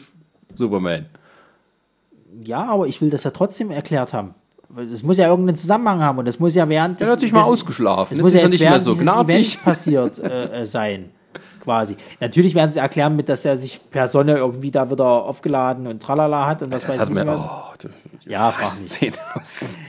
Superman. 0.56 1.06
ja, 2.44 2.64
aber 2.64 2.86
ich 2.88 3.00
will 3.00 3.10
das 3.10 3.24
ja 3.24 3.30
trotzdem 3.30 3.70
erklärt 3.70 4.12
haben. 4.12 4.34
Das 4.90 5.02
muss 5.02 5.16
ja 5.18 5.28
irgendeinen 5.28 5.56
Zusammenhang 5.56 6.00
haben 6.00 6.18
und 6.18 6.28
das 6.28 6.38
muss 6.38 6.54
ja 6.54 6.68
während 6.68 7.00
Der 7.00 7.08
hat 7.08 7.20
sich 7.20 7.32
mal 7.32 7.42
ausgeschlafen. 7.42 8.12
Es 8.12 8.18
Das 8.18 8.24
muss 8.24 8.34
ist 8.34 8.40
ja 8.40 8.42
ja 8.42 8.48
nicht 8.48 8.60
mehr 8.62 8.80
so 8.80 8.94
gnartig. 8.94 9.34
Events 9.34 9.56
passiert 9.56 10.18
äh, 10.20 10.60
äh, 10.62 10.66
sein, 10.66 11.10
quasi. 11.62 11.96
Natürlich 12.20 12.54
werden 12.54 12.70
sie 12.70 12.78
erklären 12.78 13.16
mit, 13.16 13.28
dass 13.28 13.44
er 13.44 13.56
sich 13.56 13.80
per 13.90 14.08
Sonne 14.08 14.36
irgendwie 14.36 14.70
da 14.70 14.90
wieder 14.90 15.24
aufgeladen 15.24 15.86
und 15.86 16.02
tralala 16.02 16.46
hat 16.46 16.62
und 16.62 16.72
was 16.72 16.82
Das 16.82 16.90
weiß 16.92 17.00
hat 17.00 17.08
ich 17.08 17.14
mir, 17.14 17.26
was. 17.26 17.42
oh, 17.44 17.88
Ja, 18.26 18.52
aus 18.62 18.98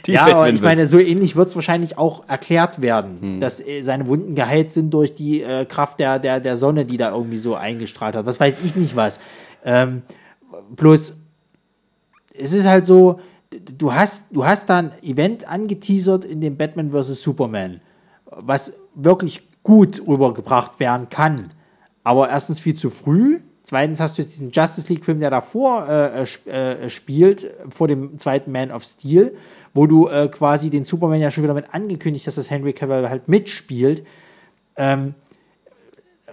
die 0.05 0.11
Ja, 0.11 0.25
aber 0.25 0.49
ich 0.49 0.61
meine, 0.61 0.85
so 0.87 0.99
ähnlich 0.99 1.35
wird 1.35 1.47
es 1.47 1.55
wahrscheinlich 1.55 1.97
auch 1.97 2.27
erklärt 2.27 2.81
werden, 2.81 3.17
Hm. 3.21 3.39
dass 3.39 3.59
äh, 3.65 3.81
seine 3.81 4.07
Wunden 4.07 4.35
geheilt 4.35 4.71
sind 4.71 4.91
durch 4.93 5.15
die 5.15 5.41
äh, 5.41 5.65
Kraft 5.65 5.99
der, 5.99 6.19
der, 6.19 6.39
der 6.39 6.57
Sonne, 6.57 6.85
die 6.85 6.97
da 6.97 7.11
irgendwie 7.11 7.37
so 7.37 7.55
eingestrahlt 7.55 8.15
hat. 8.15 8.25
Was 8.25 8.39
weiß 8.39 8.59
ich 8.63 8.75
nicht 8.75 8.95
was. 8.95 9.19
Ähm, 9.63 10.01
bloß, 10.75 11.17
es 12.33 12.53
ist 12.53 12.67
halt 12.67 12.85
so, 12.85 13.19
du 13.77 13.93
hast, 13.93 14.35
du 14.35 14.45
hast 14.45 14.69
da 14.69 14.77
ein 14.79 14.91
Event 15.03 15.47
angeteasert 15.47 16.25
in 16.25 16.41
dem 16.41 16.57
Batman 16.57 16.91
vs. 16.91 17.21
Superman, 17.21 17.81
was 18.25 18.73
wirklich 18.95 19.43
gut 19.63 20.01
rübergebracht 20.07 20.79
werden 20.79 21.09
kann. 21.09 21.49
Aber 22.03 22.29
erstens 22.29 22.59
viel 22.59 22.75
zu 22.75 22.89
früh. 22.89 23.39
Zweitens 23.63 23.99
hast 23.99 24.17
du 24.17 24.23
jetzt 24.23 24.33
diesen 24.33 24.51
Justice 24.51 24.89
League-Film, 24.89 25.19
der 25.19 25.29
davor 25.29 25.87
äh, 25.87 26.21
äh, 26.21 26.23
sp- 26.25 26.49
äh, 26.49 26.89
spielt, 26.89 27.53
vor 27.69 27.87
dem 27.87 28.17
zweiten 28.17 28.51
Man 28.51 28.71
of 28.71 28.83
Steel, 28.83 29.35
wo 29.73 29.85
du 29.85 30.07
äh, 30.07 30.27
quasi 30.29 30.69
den 30.69 30.83
Superman 30.83 31.19
ja 31.19 31.29
schon 31.29 31.43
wieder 31.43 31.53
mit 31.53 31.73
angekündigt 31.73 32.25
hast, 32.27 32.37
dass 32.37 32.49
Henry 32.49 32.73
Cavill 32.73 33.07
halt 33.07 33.27
mitspielt. 33.27 34.03
Ähm, 34.75 35.13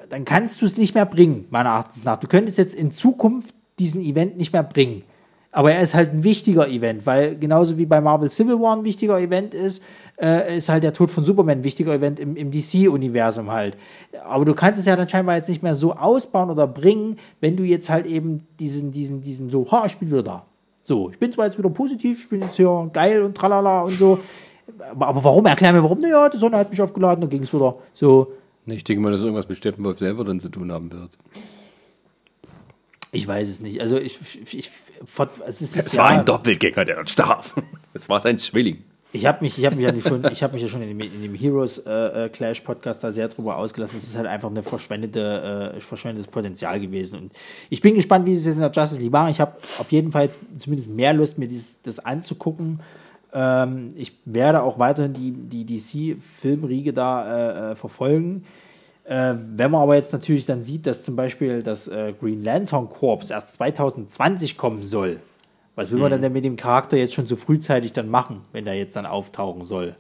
dann 0.09 0.25
kannst 0.25 0.63
du 0.63 0.67
es 0.67 0.79
nicht 0.79 0.95
mehr 0.95 1.05
bringen, 1.05 1.47
meiner 1.51 1.69
Erachtens 1.69 2.03
nach. 2.03 2.19
Du 2.19 2.29
könntest 2.29 2.57
jetzt 2.57 2.75
in 2.75 2.93
Zukunft 2.93 3.55
diesen 3.79 4.03
Event 4.03 4.39
nicht 4.39 4.55
mehr 4.55 4.63
bringen. 4.63 5.03
Aber 5.51 5.73
er 5.73 5.81
ist 5.81 5.95
halt 5.95 6.13
ein 6.13 6.25
wichtiger 6.25 6.69
Event, 6.69 7.07
weil 7.07 7.37
genauso 7.37 7.79
wie 7.79 7.87
bei 7.87 8.01
Marvel 8.01 8.31
Civil 8.31 8.61
War 8.61 8.77
ein 8.77 8.85
wichtiger 8.85 9.19
Event 9.19 9.55
ist, 9.55 9.83
äh, 10.21 10.57
ist 10.57 10.69
halt 10.69 10.83
der 10.83 10.93
Tod 10.93 11.11
von 11.11 11.25
Superman 11.25 11.59
ein 11.59 11.65
wichtiger 11.65 11.95
Event 11.95 12.21
im, 12.21 12.37
im 12.37 12.51
DC-Universum 12.51 13.51
halt. 13.51 13.77
Aber 14.25 14.45
du 14.45 14.55
kannst 14.55 14.81
es 14.81 14.87
ja 14.87 14.95
dann 14.95 15.09
scheinbar 15.09 15.37
jetzt 15.37 15.49
nicht 15.49 15.63
mehr 15.63 15.75
so 15.75 15.95
ausbauen 15.95 16.51
oder 16.51 16.67
bringen, 16.67 17.17
wenn 17.41 17.57
du 17.57 17.65
jetzt 17.65 17.89
halt 17.89 18.05
eben 18.07 18.47
diesen, 18.61 18.93
diesen, 18.93 19.23
diesen 19.23 19.49
so, 19.49 19.71
ha, 19.71 19.85
ich 19.87 19.97
bin 19.97 20.11
wieder 20.11 20.23
da. 20.23 20.45
So, 20.83 21.11
ich 21.11 21.19
bin 21.19 21.33
zwar 21.33 21.47
jetzt 21.47 21.59
wieder 21.59 21.71
positiv, 21.71 22.21
ich 22.21 22.29
bin 22.29 22.41
jetzt 22.41 22.57
hier 22.57 22.91
geil 22.93 23.23
und 23.23 23.37
tralala 23.37 23.83
und 23.83 23.99
so. 23.99 24.19
Aber, 24.91 25.07
aber 25.07 25.25
warum? 25.25 25.47
Erklär 25.47 25.73
mir 25.73 25.83
warum. 25.83 25.99
Naja, 25.99 26.29
die 26.29 26.37
Sonne 26.37 26.59
hat 26.59 26.71
mich 26.71 26.81
aufgeladen, 26.81 27.23
dann 27.23 27.31
ging 27.31 27.43
es 27.43 27.53
wieder. 27.53 27.77
So, 27.95 28.33
Ich 28.67 28.85
denke 28.85 29.03
mal, 29.03 29.13
dass 29.13 29.21
irgendwas 29.23 29.49
mit 29.49 29.57
Steppenwolf 29.57 29.99
selber 29.99 30.25
dann 30.25 30.41
zu 30.41 30.51
tun 30.51 30.71
haben 30.73 30.93
wird. 30.93 31.11
Ich 33.13 33.27
weiß 33.27 33.49
es 33.49 33.61
nicht. 33.61 33.81
Also 33.81 33.97
ich, 33.97 34.19
ich, 34.43 34.59
ich 34.59 34.71
es 35.47 35.63
ist 35.63 35.77
Es 35.77 35.93
ja, 35.93 36.03
war 36.03 36.11
ein 36.11 36.25
Doppelgänger, 36.25 36.85
der 36.85 36.97
dort 36.97 37.11
starb. 37.11 37.45
Es 37.95 38.09
war 38.09 38.21
sein 38.21 38.39
Zwilling. 38.39 38.85
Ich 39.11 39.25
habe 39.25 39.39
mich, 39.41 39.59
ich 39.59 39.65
habe 39.65 39.75
mich 39.75 39.85
ja 39.87 40.01
schon, 40.01 40.23
ich 40.31 40.43
habe 40.43 40.53
mich 40.53 40.63
ja 40.63 40.69
schon 40.69 40.83
in 40.83 40.89
dem, 40.89 41.01
in 41.01 41.23
dem 41.23 41.35
Heroes 41.35 41.79
äh, 41.79 42.27
äh, 42.27 42.29
Clash 42.29 42.61
Podcast 42.61 43.03
da 43.03 43.11
sehr 43.11 43.27
drüber 43.29 43.57
ausgelassen. 43.57 43.97
Es 43.97 44.05
ist 44.05 44.17
halt 44.17 44.27
einfach 44.27 44.51
eine 44.51 44.63
verschwendete, 44.63 45.73
äh, 45.75 45.81
verschwendetes 45.81 46.31
Potenzial 46.31 46.79
gewesen. 46.79 47.19
Und 47.19 47.33
ich 47.71 47.81
bin 47.81 47.95
gespannt, 47.95 48.27
wie 48.27 48.35
sie 48.35 48.41
es 48.41 48.47
jetzt 48.47 48.57
in 48.57 48.61
der 48.61 48.71
Justice 48.71 49.01
League 49.01 49.11
machen. 49.11 49.31
Ich 49.31 49.41
habe 49.41 49.57
auf 49.79 49.91
jeden 49.91 50.13
Fall 50.13 50.29
zumindest 50.59 50.91
mehr 50.91 51.15
Lust, 51.15 51.39
mir 51.39 51.49
dieses, 51.49 51.81
das 51.81 51.99
anzugucken. 51.99 52.81
Ähm, 53.33 53.95
ich 53.97 54.13
werde 54.27 54.63
auch 54.63 54.79
weiterhin 54.79 55.15
die, 55.15 55.33
die 55.33 55.65
DC-Filmriege 55.65 56.93
da 56.93 57.71
äh, 57.71 57.73
äh, 57.73 57.77
verfolgen. 57.77 58.45
Äh, 59.09 59.35
wenn 59.57 59.71
man 59.71 59.81
aber 59.81 59.97
jetzt 59.97 60.13
natürlich 60.13 60.45
dann 60.45 60.63
sieht, 60.63 60.87
dass 60.87 61.03
zum 61.03 61.17
Beispiel 61.17 61.63
das 61.63 61.89
äh, 61.89 62.13
Green 62.21 62.45
Lantern 62.45 62.91
Corps 62.91 63.31
erst 63.31 63.55
2020 63.55 64.59
kommen 64.59 64.83
soll, 64.83 65.21
was 65.77 65.91
will 65.93 65.99
man 65.99 66.11
denn, 66.11 66.21
denn 66.21 66.33
mit 66.33 66.45
dem 66.45 66.57
Charakter 66.57 66.99
jetzt 66.99 67.15
schon 67.15 67.27
so 67.27 67.37
frühzeitig 67.37 67.95
dann 67.95 68.11
machen, 68.11 68.43
wenn 68.53 68.67
der 68.67 68.75
jetzt 68.75 68.97
dann 68.97 69.07
auftauchen 69.07 69.65
soll? 69.65 69.97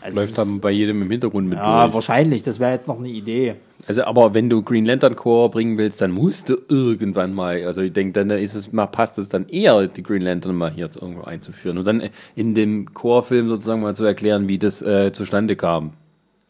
Also 0.00 0.20
Läuft 0.20 0.38
dann 0.38 0.60
bei 0.60 0.70
jedem 0.70 1.02
im 1.02 1.10
Hintergrund 1.10 1.48
mit 1.48 1.58
ja, 1.58 1.84
durch. 1.84 1.94
wahrscheinlich. 1.94 2.42
Das 2.42 2.60
wäre 2.60 2.72
jetzt 2.72 2.86
noch 2.86 2.98
eine 2.98 3.08
Idee. 3.08 3.56
Also, 3.86 4.04
aber 4.04 4.34
wenn 4.34 4.50
du 4.50 4.62
Green 4.62 4.84
Lantern 4.84 5.16
Corps 5.16 5.50
bringen 5.50 5.78
willst, 5.78 6.00
dann 6.00 6.12
musst 6.12 6.50
du 6.50 6.58
irgendwann 6.68 7.32
mal, 7.34 7.64
also 7.64 7.80
ich 7.80 7.94
denke, 7.94 8.12
dann 8.12 8.30
ist 8.30 8.54
es 8.54 8.72
mal, 8.72 8.86
passt 8.86 9.18
es 9.18 9.30
dann 9.30 9.48
eher, 9.48 9.88
die 9.88 10.02
Green 10.02 10.22
Lantern 10.22 10.54
mal 10.54 10.70
hier 10.70 10.90
irgendwo 10.94 11.22
einzuführen 11.22 11.78
und 11.78 11.86
dann 11.86 12.10
in 12.36 12.54
dem 12.54 12.92
Core-Film 12.92 13.48
sozusagen 13.48 13.80
mal 13.80 13.96
zu 13.96 14.04
erklären, 14.04 14.46
wie 14.46 14.58
das 14.58 14.82
äh, 14.82 15.10
zustande 15.12 15.56
kam. 15.56 15.94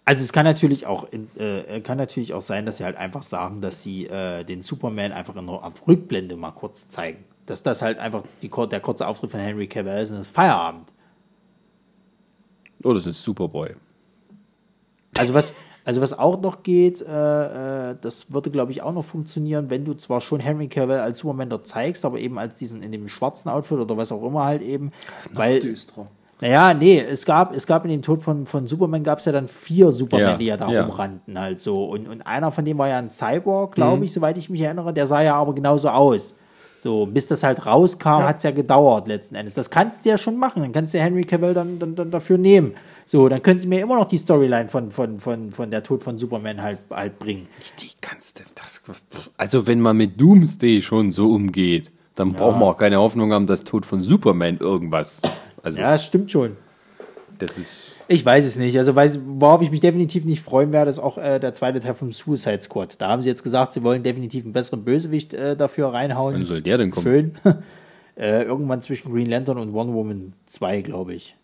Also 0.06 0.20
es 0.20 0.32
kann 0.32 0.44
natürlich 0.44 0.86
auch 0.86 1.06
in, 1.10 1.28
äh, 1.38 1.80
kann 1.80 1.96
natürlich 1.96 2.34
auch 2.34 2.42
sein, 2.42 2.66
dass 2.66 2.76
sie 2.76 2.84
halt 2.84 2.96
einfach 2.96 3.22
sagen, 3.22 3.62
dass 3.62 3.82
sie 3.82 4.06
äh, 4.06 4.44
den 4.44 4.60
Superman 4.60 5.12
einfach 5.12 5.34
in 5.34 5.48
einer 5.48 5.62
Art 5.62 5.86
Rückblende 5.86 6.36
mal 6.36 6.50
kurz 6.50 6.88
zeigen. 6.88 7.24
Dass 7.46 7.62
das 7.62 7.80
halt 7.80 7.98
einfach 7.98 8.22
die, 8.42 8.50
der 8.50 8.80
kurze 8.80 9.06
Auftritt 9.06 9.30
von 9.30 9.40
Henry 9.40 9.66
Cavill 9.66 10.02
ist 10.02 10.10
und 10.10 10.18
das 10.18 10.26
ist 10.26 10.34
Feierabend. 10.34 10.92
Oh, 12.82 12.92
das 12.92 13.06
ist 13.06 13.22
Superboy. 13.22 13.76
Also 15.16 15.32
was, 15.32 15.54
also 15.84 16.02
was 16.02 16.18
auch 16.18 16.40
noch 16.40 16.62
geht, 16.62 17.00
äh, 17.00 17.90
äh, 17.90 17.96
das 17.98 18.32
würde, 18.32 18.50
glaube 18.50 18.72
ich, 18.72 18.82
auch 18.82 18.92
noch 18.92 19.04
funktionieren, 19.04 19.70
wenn 19.70 19.86
du 19.86 19.94
zwar 19.94 20.20
schon 20.20 20.40
Henry 20.40 20.68
Cavill 20.68 20.98
als 20.98 21.20
Superman 21.20 21.48
dort 21.48 21.66
zeigst, 21.66 22.04
aber 22.04 22.18
eben 22.18 22.38
als 22.38 22.56
diesen 22.56 22.82
in 22.82 22.92
dem 22.92 23.08
schwarzen 23.08 23.48
Outfit 23.48 23.78
oder 23.78 23.96
was 23.96 24.12
auch 24.12 24.26
immer 24.26 24.44
halt 24.44 24.60
eben. 24.60 24.92
Weil, 25.32 25.60
düsterer. 25.60 26.06
Naja, 26.44 26.74
nee, 26.74 27.00
es 27.00 27.24
gab, 27.24 27.56
es 27.56 27.66
gab 27.66 27.86
in 27.86 27.90
dem 27.90 28.02
Tod 28.02 28.20
von, 28.20 28.44
von 28.44 28.66
Superman 28.66 29.02
gab 29.02 29.18
es 29.18 29.24
ja 29.24 29.32
dann 29.32 29.48
vier 29.48 29.90
Superman, 29.90 30.32
Ja, 30.32 30.36
die 30.36 30.44
ja 30.44 30.58
da 30.58 30.68
ja. 30.68 30.84
rumrannten 30.84 31.40
halt 31.40 31.58
so. 31.58 31.86
Und, 31.86 32.06
und 32.06 32.20
einer 32.20 32.52
von 32.52 32.66
denen 32.66 32.78
war 32.78 32.86
ja 32.86 32.98
ein 32.98 33.08
Cyborg, 33.08 33.74
glaube 33.74 34.04
ich, 34.04 34.12
soweit 34.12 34.36
ich 34.36 34.50
mich 34.50 34.60
erinnere, 34.60 34.92
der 34.92 35.06
sah 35.06 35.22
ja 35.22 35.36
aber 35.36 35.54
genauso 35.54 35.88
aus. 35.88 36.36
So, 36.76 37.06
bis 37.06 37.28
das 37.28 37.44
halt 37.44 37.64
rauskam, 37.64 38.24
hat 38.24 38.38
es 38.38 38.42
ja 38.42 38.50
gedauert 38.50 39.08
letzten 39.08 39.36
Endes. 39.36 39.54
Das 39.54 39.70
kannst 39.70 40.04
du 40.04 40.10
ja 40.10 40.18
schon 40.18 40.36
machen. 40.36 40.60
Dann 40.60 40.72
kannst 40.72 40.92
du 40.92 40.98
ja 40.98 41.04
Henry 41.04 41.24
Cavill 41.24 41.54
dann, 41.54 41.78
dann, 41.78 41.94
dann 41.94 42.10
dafür 42.10 42.36
nehmen. 42.36 42.74
So, 43.06 43.26
dann 43.30 43.42
können 43.42 43.60
sie 43.60 43.66
mir 43.66 43.80
immer 43.80 43.96
noch 43.96 44.04
die 44.04 44.18
Storyline 44.18 44.68
von, 44.68 44.90
von, 44.90 45.20
von, 45.20 45.50
von 45.50 45.70
der 45.70 45.82
Tod 45.82 46.02
von 46.02 46.18
Superman 46.18 46.60
halt, 46.60 46.80
halt 46.90 47.18
bringen. 47.18 47.48
Die 47.80 47.88
kannst 48.02 48.38
du, 48.38 48.42
das, 48.54 48.82
also 49.38 49.66
wenn 49.66 49.80
man 49.80 49.96
mit 49.96 50.20
Doomsday 50.20 50.82
schon 50.82 51.10
so 51.10 51.32
umgeht, 51.32 51.90
dann 52.16 52.34
braucht 52.34 52.58
man 52.58 52.68
auch 52.68 52.76
keine 52.76 52.98
Hoffnung 52.98 53.32
haben, 53.32 53.46
dass 53.46 53.64
Tod 53.64 53.86
von 53.86 54.00
Superman 54.00 54.58
irgendwas, 54.58 55.22
also 55.64 55.78
Ja, 55.78 55.90
das 55.90 56.04
stimmt 56.04 56.30
schon. 56.30 56.56
Das 57.38 57.58
ist. 57.58 57.96
Ich 58.06 58.24
weiß 58.24 58.44
es 58.44 58.56
nicht. 58.56 58.76
Also, 58.76 58.94
weiß, 58.94 59.20
worauf 59.26 59.62
ich 59.62 59.70
mich 59.70 59.80
definitiv 59.80 60.24
nicht 60.24 60.42
freuen 60.42 60.72
werde, 60.72 60.90
ist 60.90 60.98
auch 60.98 61.18
äh, 61.18 61.40
der 61.40 61.54
zweite 61.54 61.80
Teil 61.80 61.94
vom 61.94 62.12
Suicide 62.12 62.62
Squad. 62.62 63.00
Da 63.00 63.08
haben 63.08 63.22
sie 63.22 63.30
jetzt 63.30 63.42
gesagt, 63.42 63.72
sie 63.72 63.82
wollen 63.82 64.02
definitiv 64.02 64.44
einen 64.44 64.52
besseren 64.52 64.84
Bösewicht 64.84 65.34
äh, 65.34 65.56
dafür 65.56 65.92
reinhauen. 65.92 66.34
Wann 66.34 66.44
soll 66.44 66.62
der 66.62 66.78
denn 66.78 66.90
kommen? 66.90 67.04
Schön. 67.04 67.32
äh, 68.16 68.44
irgendwann 68.44 68.82
zwischen 68.82 69.10
Green 69.10 69.28
Lantern 69.28 69.58
und 69.58 69.72
Wonder 69.72 69.94
Woman 69.94 70.34
2, 70.46 70.82
glaube 70.82 71.14
ich. 71.14 71.34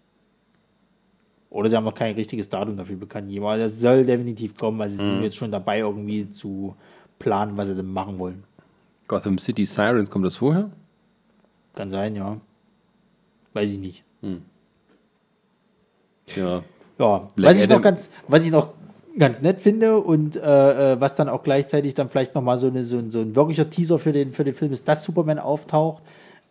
Oder 1.48 1.68
sie 1.68 1.76
haben 1.76 1.84
noch 1.84 1.94
kein 1.94 2.14
richtiges 2.14 2.48
Datum 2.48 2.76
dafür 2.76 2.96
bekannt. 2.96 3.36
Aber 3.36 3.56
das 3.56 3.80
soll 3.80 4.04
definitiv 4.04 4.56
kommen, 4.56 4.78
weil 4.78 4.88
sie 4.88 4.96
sind 4.96 5.22
jetzt 5.22 5.36
schon 5.36 5.50
dabei, 5.50 5.80
irgendwie 5.80 6.30
zu 6.30 6.76
planen, 7.18 7.56
was 7.56 7.68
sie 7.68 7.74
denn 7.74 7.92
machen 7.92 8.18
wollen. 8.18 8.44
Gotham 9.08 9.38
City 9.38 9.66
Sirens, 9.66 10.10
kommt 10.10 10.24
das 10.24 10.36
vorher? 10.36 10.70
Kann 11.74 11.90
sein, 11.90 12.14
ja. 12.14 12.40
Weiß 13.52 13.72
ich 13.72 13.78
nicht. 13.78 14.04
Ja. 16.36 16.62
Ja, 16.98 17.28
Black 17.34 17.54
was 17.54 17.62
ich, 17.62 17.68
noch 17.68 17.80
ganz, 17.80 18.10
was 18.28 18.44
ich 18.44 18.50
noch 18.50 18.74
ganz 19.18 19.40
nett 19.40 19.60
finde 19.60 19.98
und 19.98 20.36
äh, 20.36 20.92
äh, 20.92 21.00
was 21.00 21.16
dann 21.16 21.28
auch 21.28 21.42
gleichzeitig 21.42 21.94
dann 21.94 22.08
vielleicht 22.10 22.34
nochmal 22.34 22.58
so, 22.58 22.66
eine, 22.66 22.84
so, 22.84 22.98
ein, 22.98 23.10
so 23.10 23.20
ein 23.20 23.34
wirklicher 23.34 23.70
Teaser 23.70 23.98
für 23.98 24.12
den, 24.12 24.32
für 24.32 24.44
den 24.44 24.54
Film 24.54 24.72
ist, 24.72 24.86
dass 24.86 25.02
Superman 25.02 25.38
auftaucht. 25.38 26.02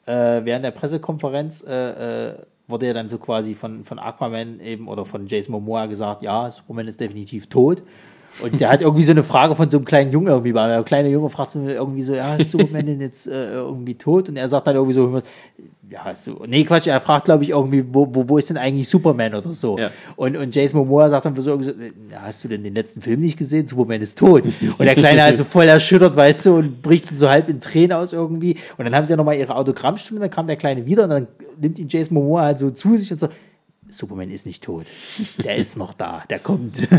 Äh, 0.06 0.44
während 0.44 0.66
der 0.66 0.72
Pressekonferenz 0.72 1.64
äh, 1.68 2.30
äh, 2.30 2.36
wurde 2.68 2.88
ja 2.88 2.94
dann 2.94 3.10
so 3.10 3.20
quasi 3.20 3.54
von, 3.54 3.86
von 3.86 4.00
Aquaman 4.00 4.60
eben 4.60 4.88
oder 4.88 5.06
von 5.06 5.28
Jason 5.28 5.52
Momoa 5.52 5.86
gesagt, 5.86 6.24
ja, 6.24 6.50
Superman 6.50 6.88
ist 6.88 7.00
definitiv 7.00 7.48
tot. 7.48 7.84
Und 8.42 8.62
der 8.62 8.70
hat 8.70 8.82
irgendwie 8.82 9.04
so 9.04 9.12
eine 9.12 9.24
Frage 9.24 9.56
von 9.56 9.70
so 9.70 9.78
einem 9.78 9.86
kleinen 9.86 10.12
Jungen 10.12 10.28
irgendwie. 10.28 10.54
Der 10.54 10.84
kleine 10.84 11.10
Junge 11.10 11.30
fragt 11.30 11.52
so 11.52 11.60
irgendwie 11.60 12.02
so, 12.02 12.14
ja, 12.14 12.36
ist 12.36 12.52
Superman 12.52 12.86
denn 12.86 13.02
jetzt 13.02 13.28
äh, 13.28 13.54
irgendwie 13.54 13.96
tot? 13.96 14.30
Und 14.30 14.38
er 14.38 14.48
sagt 14.48 14.68
dann 14.68 14.76
irgendwie 14.76 14.94
so, 14.94 15.22
ja, 15.90 16.14
so, 16.14 16.44
nee, 16.48 16.64
Quatsch, 16.64 16.88
er 16.88 17.02
fragt, 17.02 17.26
glaube 17.26 17.44
ich, 17.44 17.50
irgendwie, 17.50 17.84
wo, 17.92 18.08
wo, 18.12 18.30
wo 18.30 18.38
ist 18.38 18.50
denn 18.50 18.58
eigentlich 18.58 18.88
Superman 18.88 19.34
oder 19.34 19.54
so? 19.54 19.78
Ja. 19.78 19.90
Und, 20.16 20.38
und 20.38 20.54
Jason 20.54 20.80
Momoa 20.80 21.10
sagt 21.10 21.26
dann 21.26 21.36
so, 21.36 21.50
irgendwie 21.50 21.70
so, 21.70 22.20
hast 22.22 22.44
du 22.44 22.48
denn 22.48 22.64
den 22.64 22.76
letzten 22.76 23.02
Film 23.02 23.22
nicht 23.22 23.38
gesehen? 23.38 23.66
Superman 23.66 24.02
ist 24.02 24.18
tot. 24.18 24.46
Und 24.46 24.86
der 24.86 24.96
Kleine 24.96 25.24
halt 25.24 25.38
so 25.38 25.44
voll 25.44 25.68
erschüttert, 25.68 26.16
weißt 26.16 26.46
du, 26.46 26.56
und 26.58 26.82
bricht 26.82 27.08
so 27.08 27.30
halb 27.30 27.50
in 27.50 27.60
Tränen 27.60 27.94
aus 27.94 28.14
irgendwie. 28.14 28.58
Und 28.78 28.86
dann 28.86 28.96
haben 28.96 29.06
sie 29.06 29.12
ja 29.12 29.18
nochmal 29.18 29.38
ihre 29.38 29.56
Autogrammstimme, 29.56 30.20
dann 30.20 30.30
kam 30.30 30.46
der 30.46 30.58
Kleine 30.58 30.86
wieder 30.86 31.06
und 31.06 31.10
dann 31.10 31.28
nimmt 31.60 31.80
ihn 31.80 31.88
Jason 31.90 32.14
Momoa 32.14 32.44
halt 32.44 32.60
so 32.60 32.70
zu 32.70 32.96
sich 32.96 33.12
und 33.12 33.20
so, 33.20 33.30
Superman 33.90 34.30
ist 34.32 34.46
nicht 34.46 34.64
tot. 34.64 34.86
Der 35.44 35.56
ist 35.56 35.78
noch 35.78 35.94
da, 35.94 36.24
der 36.30 36.40
kommt. 36.40 36.88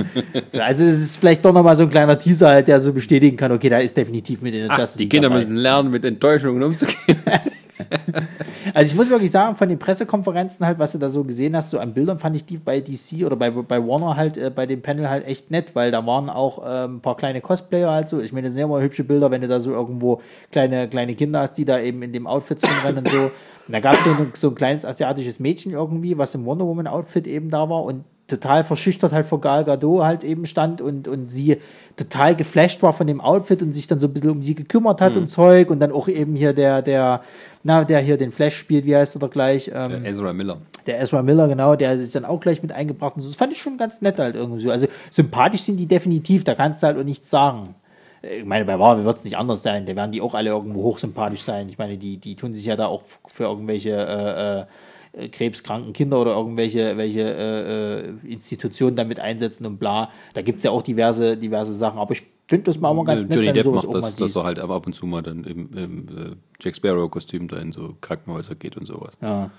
So, 0.52 0.60
also 0.60 0.85
es 0.85 0.99
ist 1.01 1.17
vielleicht 1.17 1.44
doch 1.44 1.52
nochmal 1.52 1.77
so 1.77 1.85
ein 1.85 1.91
kleiner 1.91 2.19
Teaser 2.19 2.49
halt, 2.49 2.69
der 2.69 2.81
so 2.81 2.93
bestätigen 2.93 3.36
kann, 3.36 3.52
okay, 3.52 3.69
da 3.69 3.78
ist 3.78 3.97
definitiv 3.97 4.43
mit 4.43 4.55
in 4.55 4.62
der 4.62 4.70
Ach, 4.70 4.78
Justice 4.78 4.99
die 4.99 5.09
Kinder 5.09 5.28
dabei. 5.28 5.41
müssen 5.41 5.57
lernen, 5.57 5.91
mit 5.91 6.05
Enttäuschungen 6.05 6.62
umzugehen. 6.62 6.97
Also 8.75 8.92
ich 8.92 8.97
muss 8.97 9.10
wirklich 9.10 9.31
sagen, 9.31 9.57
von 9.57 9.68
den 9.68 9.78
Pressekonferenzen 9.78 10.65
halt, 10.67 10.78
was 10.78 10.92
du 10.92 10.99
da 10.99 11.09
so 11.09 11.25
gesehen 11.25 11.57
hast, 11.57 11.70
so 11.70 11.78
an 11.78 11.94
Bildern 11.94 12.18
fand 12.18 12.36
ich 12.36 12.44
die 12.44 12.59
bei 12.59 12.81
DC 12.81 13.25
oder 13.25 13.34
bei, 13.34 13.50
bei 13.50 13.84
Warner 13.84 14.17
halt, 14.17 14.36
äh, 14.36 14.50
bei 14.50 14.67
dem 14.67 14.83
Panel 14.83 15.09
halt 15.09 15.26
echt 15.26 15.50
nett, 15.50 15.75
weil 15.75 15.91
da 15.91 16.07
waren 16.07 16.28
auch 16.28 16.62
ähm, 16.65 16.97
ein 16.97 17.00
paar 17.00 17.17
kleine 17.17 17.41
Cosplayer 17.41 17.91
halt 17.91 18.09
so. 18.09 18.20
Ich 18.20 18.33
meine, 18.33 18.47
das 18.47 18.55
sind 18.55 18.60
ja 18.60 18.67
immer 18.67 18.81
hübsche 18.81 19.05
Bilder, 19.05 19.31
wenn 19.31 19.41
du 19.41 19.49
da 19.49 19.60
so 19.60 19.73
irgendwo 19.73 20.20
kleine, 20.52 20.89
kleine 20.89 21.15
Kinder 21.15 21.41
hast, 21.41 21.55
die 21.55 21.65
da 21.65 21.81
eben 21.81 22.02
in 22.02 22.12
dem 22.12 22.26
Outfit 22.26 22.62
rumrennen 22.62 22.99
und 22.99 23.09
so. 23.09 23.23
Und 23.23 23.73
da 23.73 23.81
gab 23.81 23.94
es 23.94 24.05
so, 24.05 24.10
so 24.34 24.49
ein 24.49 24.55
kleines 24.55 24.84
asiatisches 24.84 25.41
Mädchen 25.41 25.73
irgendwie, 25.73 26.18
was 26.18 26.34
im 26.34 26.44
Wonder 26.44 26.67
Woman 26.67 26.86
Outfit 26.86 27.26
eben 27.26 27.50
da 27.50 27.68
war 27.68 27.84
und 27.84 28.05
total 28.31 28.65
verschüchtert 28.65 29.12
halt 29.12 29.26
vor 29.26 29.41
Gal 29.41 29.65
Gadot 29.65 30.02
halt 30.02 30.25
eben 30.25 30.47
stand 30.47 30.81
und, 30.81 31.09
und 31.09 31.31
sie 31.31 31.59
total 31.97 32.34
geflasht 32.34 32.83
war 32.83 32.92
von 32.92 33.07
dem 33.07 33.20
Outfit 33.20 33.62
und 33.62 33.73
sich 33.73 33.86
dann 33.86 34.00
so 34.00 34.07
ein 34.07 34.12
bisschen 34.12 34.31
um 34.31 34.42
sie 34.42 34.55
gekümmert 34.55 35.00
hat 35.00 35.17
und 35.17 35.26
Zeug 35.26 35.70
und 35.70 35.81
dann 35.81 35.92
auch 35.92 36.09
eben 36.09 36.34
hier 36.34 36.52
der, 36.52 36.81
der, 36.81 37.23
na, 37.62 37.84
der 37.84 38.00
hier 38.00 38.17
den 38.17 38.33
Flash 38.33 38.57
spielt, 38.57 38.86
wie 38.86 38.97
heißt 38.97 39.17
er 39.17 39.20
da 39.20 39.26
gleich? 39.26 39.70
Ähm, 39.75 40.05
Ezra 40.05 40.33
Miller. 40.33 40.59
der 40.86 41.00
Ezra 41.00 41.23
Miller, 41.23 41.49
genau, 41.49 41.76
der 41.76 41.99
sich 41.99 42.12
dann 42.12 42.25
auch 42.25 42.41
gleich 42.41 42.62
mit 42.62 42.73
eingebracht 42.73 43.17
und 43.17 43.23
so. 43.23 43.28
Das 43.28 43.36
fand 43.36 43.52
ich 43.52 43.60
schon 43.60 43.76
ganz 43.76 44.00
nett 44.00 44.18
halt 44.18 44.34
irgendwie 44.34 44.60
so. 44.60 44.70
Also 44.70 44.86
sympathisch 45.10 45.62
sind 45.62 45.76
die 45.76 45.86
definitiv, 45.86 46.44
da 46.44 46.55
kannst 46.55 46.83
du 46.83 46.86
halt 46.86 46.97
auch 46.97 47.05
nichts 47.05 47.28
sagen. 47.28 47.75
Ich 48.23 48.44
meine, 48.44 48.65
bei 48.67 48.76
Marvel 48.76 49.05
wird 49.05 49.17
es 49.18 49.25
nicht 49.25 49.36
anders 49.36 49.62
sein, 49.62 49.86
da 49.86 49.97
werden 49.97 50.12
die 50.12 50.20
auch 50.20 50.34
alle 50.34 50.50
irgendwo 50.50 50.83
hochsympathisch 50.83 51.42
sein. 51.42 51.68
Ich 51.68 51.78
meine, 51.78 51.97
die, 51.97 52.18
die 52.18 52.36
tun 52.36 52.55
sich 52.55 52.67
ja 52.67 52.76
da 52.76 52.86
auch 52.86 53.02
für 53.26 53.44
irgendwelche 53.44 53.91
äh, 53.91 54.65
äh, 55.12 55.28
krebskranken 55.28 55.92
Kinder 55.92 56.20
oder 56.20 56.36
irgendwelche 56.36 56.97
welche, 56.97 57.20
äh, 57.20 58.00
äh, 58.00 58.32
Institutionen 58.32 58.97
damit 58.97 59.20
einsetzen 59.20 59.66
und 59.66 59.78
bla. 59.78 60.10
Da 60.34 60.42
gibt 60.42 60.58
es 60.58 60.64
ja 60.64 60.70
auch 60.70 60.82
diverse, 60.82 61.36
diverse 61.36 61.74
Sachen. 61.74 61.98
Aber 61.98 62.12
ich 62.12 62.22
finde 62.47 62.64
das 62.64 62.78
mal 62.78 62.90
immer 62.90 63.05
ganz 63.05 63.28
nett, 63.28 63.36
Johnny 63.36 63.52
Depp 63.52 63.66
macht 63.66 63.92
das, 63.92 64.16
dass 64.16 64.36
er 64.36 64.44
halt 64.44 64.58
aber 64.58 64.74
ab 64.74 64.86
und 64.86 64.92
zu 64.92 65.06
mal 65.06 65.22
dann 65.22 65.44
im, 65.44 65.72
im 65.76 66.08
äh, 66.08 66.30
Jack 66.60 66.76
Sparrow-Kostüm 66.76 67.48
da 67.48 67.56
in 67.58 67.72
so 67.72 67.97
Krankenhäuser 68.00 68.55
geht 68.55 68.76
und 68.76 68.86
sowas. 68.86 69.14
Ja. 69.20 69.50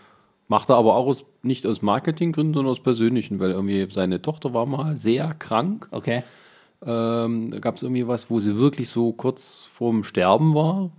Macht 0.48 0.70
er 0.70 0.76
aber 0.76 0.96
auch 0.96 1.08
aus, 1.08 1.24
nicht 1.44 1.66
aus 1.66 1.82
Marketinggründen, 1.82 2.54
sondern 2.54 2.72
aus 2.72 2.82
persönlichen, 2.82 3.40
weil 3.40 3.52
irgendwie 3.52 3.88
seine 3.90 4.22
Tochter 4.22 4.54
war 4.54 4.66
mal 4.66 4.98
sehr 4.98 5.34
krank. 5.34 5.88
Okay. 5.92 6.24
Ähm, 6.86 7.52
da 7.52 7.60
gab 7.60 7.78
es 7.78 7.84
irgendwie 7.84 8.08
was, 8.08 8.30
wo 8.30 8.40
sie 8.40 8.58
wirklich 8.58 8.90
so 8.90 9.14
kurz 9.14 9.70
vorm 9.72 10.04
Sterben 10.04 10.56
war. 10.56 10.92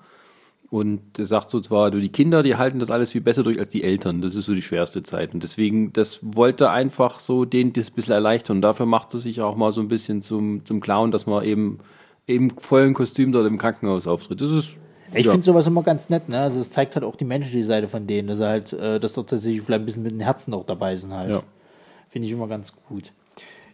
Und 0.73 1.19
er 1.19 1.27
sagt 1.27 1.51
so 1.51 1.61
zwar, 1.61 1.91
du, 1.91 2.01
die 2.01 2.09
Kinder, 2.09 2.43
die 2.43 2.57
halten 2.57 2.79
das 2.79 2.91
alles 2.91 3.11
viel 3.11 3.21
besser 3.21 3.43
durch 3.43 3.59
als 3.59 3.69
die 3.69 3.85
Eltern. 3.85 4.23
Das 4.23 4.35
ist 4.35 4.47
so 4.47 4.55
die 4.55 4.63
schwerste 4.63 5.03
Zeit. 5.03 5.35
Und 5.35 5.43
deswegen, 5.43 5.93
das 5.93 6.21
wollte 6.23 6.71
einfach 6.71 7.21
so 7.21 7.45
denen 7.45 7.75
das 7.75 7.91
ein 7.91 7.95
bisschen 7.95 8.15
erleichtern. 8.15 8.57
Und 8.57 8.63
dafür 8.63 8.87
macht 8.87 9.13
er 9.13 9.21
sich 9.21 9.43
auch 9.43 9.55
mal 9.55 9.71
so 9.73 9.83
ein 9.83 9.89
bisschen 9.89 10.23
zum, 10.23 10.65
zum 10.65 10.81
Clown, 10.81 11.11
dass 11.11 11.27
man 11.27 11.45
eben 11.45 11.81
im 12.25 12.57
vollen 12.57 12.95
Kostüm 12.95 13.33
dort 13.33 13.47
im 13.47 13.59
Krankenhaus 13.59 14.07
auftritt. 14.07 14.41
Das 14.41 14.49
ist. 14.49 14.79
Ich 15.13 15.27
ja. 15.27 15.33
finde 15.33 15.45
sowas 15.45 15.67
immer 15.67 15.83
ganz 15.83 16.09
nett, 16.09 16.31
ne? 16.31 16.41
Also 16.41 16.59
es 16.59 16.71
zeigt 16.71 16.95
halt 16.95 17.05
auch 17.05 17.17
die 17.17 17.27
menschliche 17.27 17.67
Seite 17.67 17.87
von 17.87 18.07
denen, 18.07 18.29
dass 18.29 18.41
er 18.41 18.49
halt, 18.49 18.73
äh, 18.73 18.99
dass 18.99 19.13
da 19.13 19.21
tatsächlich 19.25 19.61
vielleicht 19.61 19.83
ein 19.83 19.85
bisschen 19.85 20.05
mit 20.05 20.13
dem 20.13 20.21
Herzen 20.21 20.55
auch 20.55 20.65
dabei 20.65 20.97
sind 20.97 21.13
halt. 21.13 21.29
Ja. 21.29 21.43
Finde 22.09 22.29
ich 22.29 22.33
immer 22.33 22.49
ganz 22.49 22.73
gut. 22.89 23.13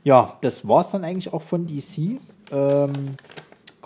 Ja, 0.02 0.36
das 0.40 0.66
war's 0.66 0.90
dann 0.90 1.04
eigentlich 1.04 1.32
auch 1.32 1.42
von 1.42 1.64
DC. 1.64 2.18
Ähm, 2.50 2.92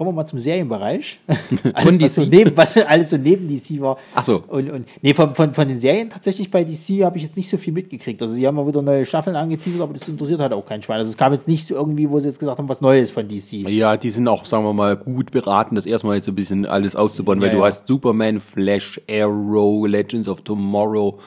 kommen 0.02 0.16
wir 0.16 0.22
mal 0.22 0.26
zum 0.26 0.40
Serienbereich. 0.40 1.20
alles, 1.74 2.00
was, 2.00 2.14
so 2.16 2.24
neben, 2.24 2.56
was 2.56 2.76
alles 2.76 3.10
so 3.10 3.16
neben 3.16 3.46
DC 3.46 3.80
war. 3.80 3.98
Ach 4.14 4.24
so. 4.24 4.42
Und, 4.48 4.70
und 4.70 4.88
nee, 5.00 5.14
von, 5.14 5.34
von, 5.34 5.54
von 5.54 5.68
den 5.68 5.78
Serien 5.78 6.10
tatsächlich 6.10 6.50
bei 6.50 6.64
DC 6.64 7.04
habe 7.04 7.18
ich 7.18 7.22
jetzt 7.22 7.36
nicht 7.36 7.48
so 7.48 7.56
viel 7.56 7.72
mitgekriegt. 7.72 8.20
Also 8.20 8.34
sie 8.34 8.44
haben 8.46 8.56
mal 8.56 8.66
wieder 8.66 8.82
neue 8.82 9.06
Staffeln 9.06 9.36
angeteasert, 9.36 9.80
aber 9.80 9.94
das 9.94 10.08
interessiert 10.08 10.40
halt 10.40 10.52
auch 10.52 10.66
kein 10.66 10.82
Schwein. 10.82 10.98
Also 10.98 11.10
es 11.10 11.16
kam 11.16 11.32
jetzt 11.32 11.46
nicht 11.46 11.64
so 11.64 11.76
irgendwie, 11.76 12.10
wo 12.10 12.18
sie 12.18 12.28
jetzt 12.28 12.40
gesagt 12.40 12.58
haben, 12.58 12.68
was 12.68 12.80
Neues 12.80 13.12
von 13.12 13.28
DC. 13.28 13.52
Ja, 13.68 13.96
die 13.96 14.10
sind 14.10 14.26
auch, 14.26 14.44
sagen 14.44 14.64
wir 14.64 14.72
mal, 14.72 14.96
gut 14.96 15.30
beraten, 15.30 15.76
das 15.76 15.86
erstmal 15.86 16.16
jetzt 16.16 16.26
so 16.26 16.32
ein 16.32 16.36
bisschen 16.36 16.66
alles 16.66 16.96
auszubauen, 16.96 17.40
weil 17.40 17.48
Ja, 17.48 17.54
du 17.54 17.60
ja. 17.60 17.66
hast 17.66 17.86
Superman, 17.86 18.40
Flash, 18.40 19.00
Arrow, 19.08 19.86
Legends 19.86 20.28
of 20.28 20.40
Tomorrow. 20.40 21.18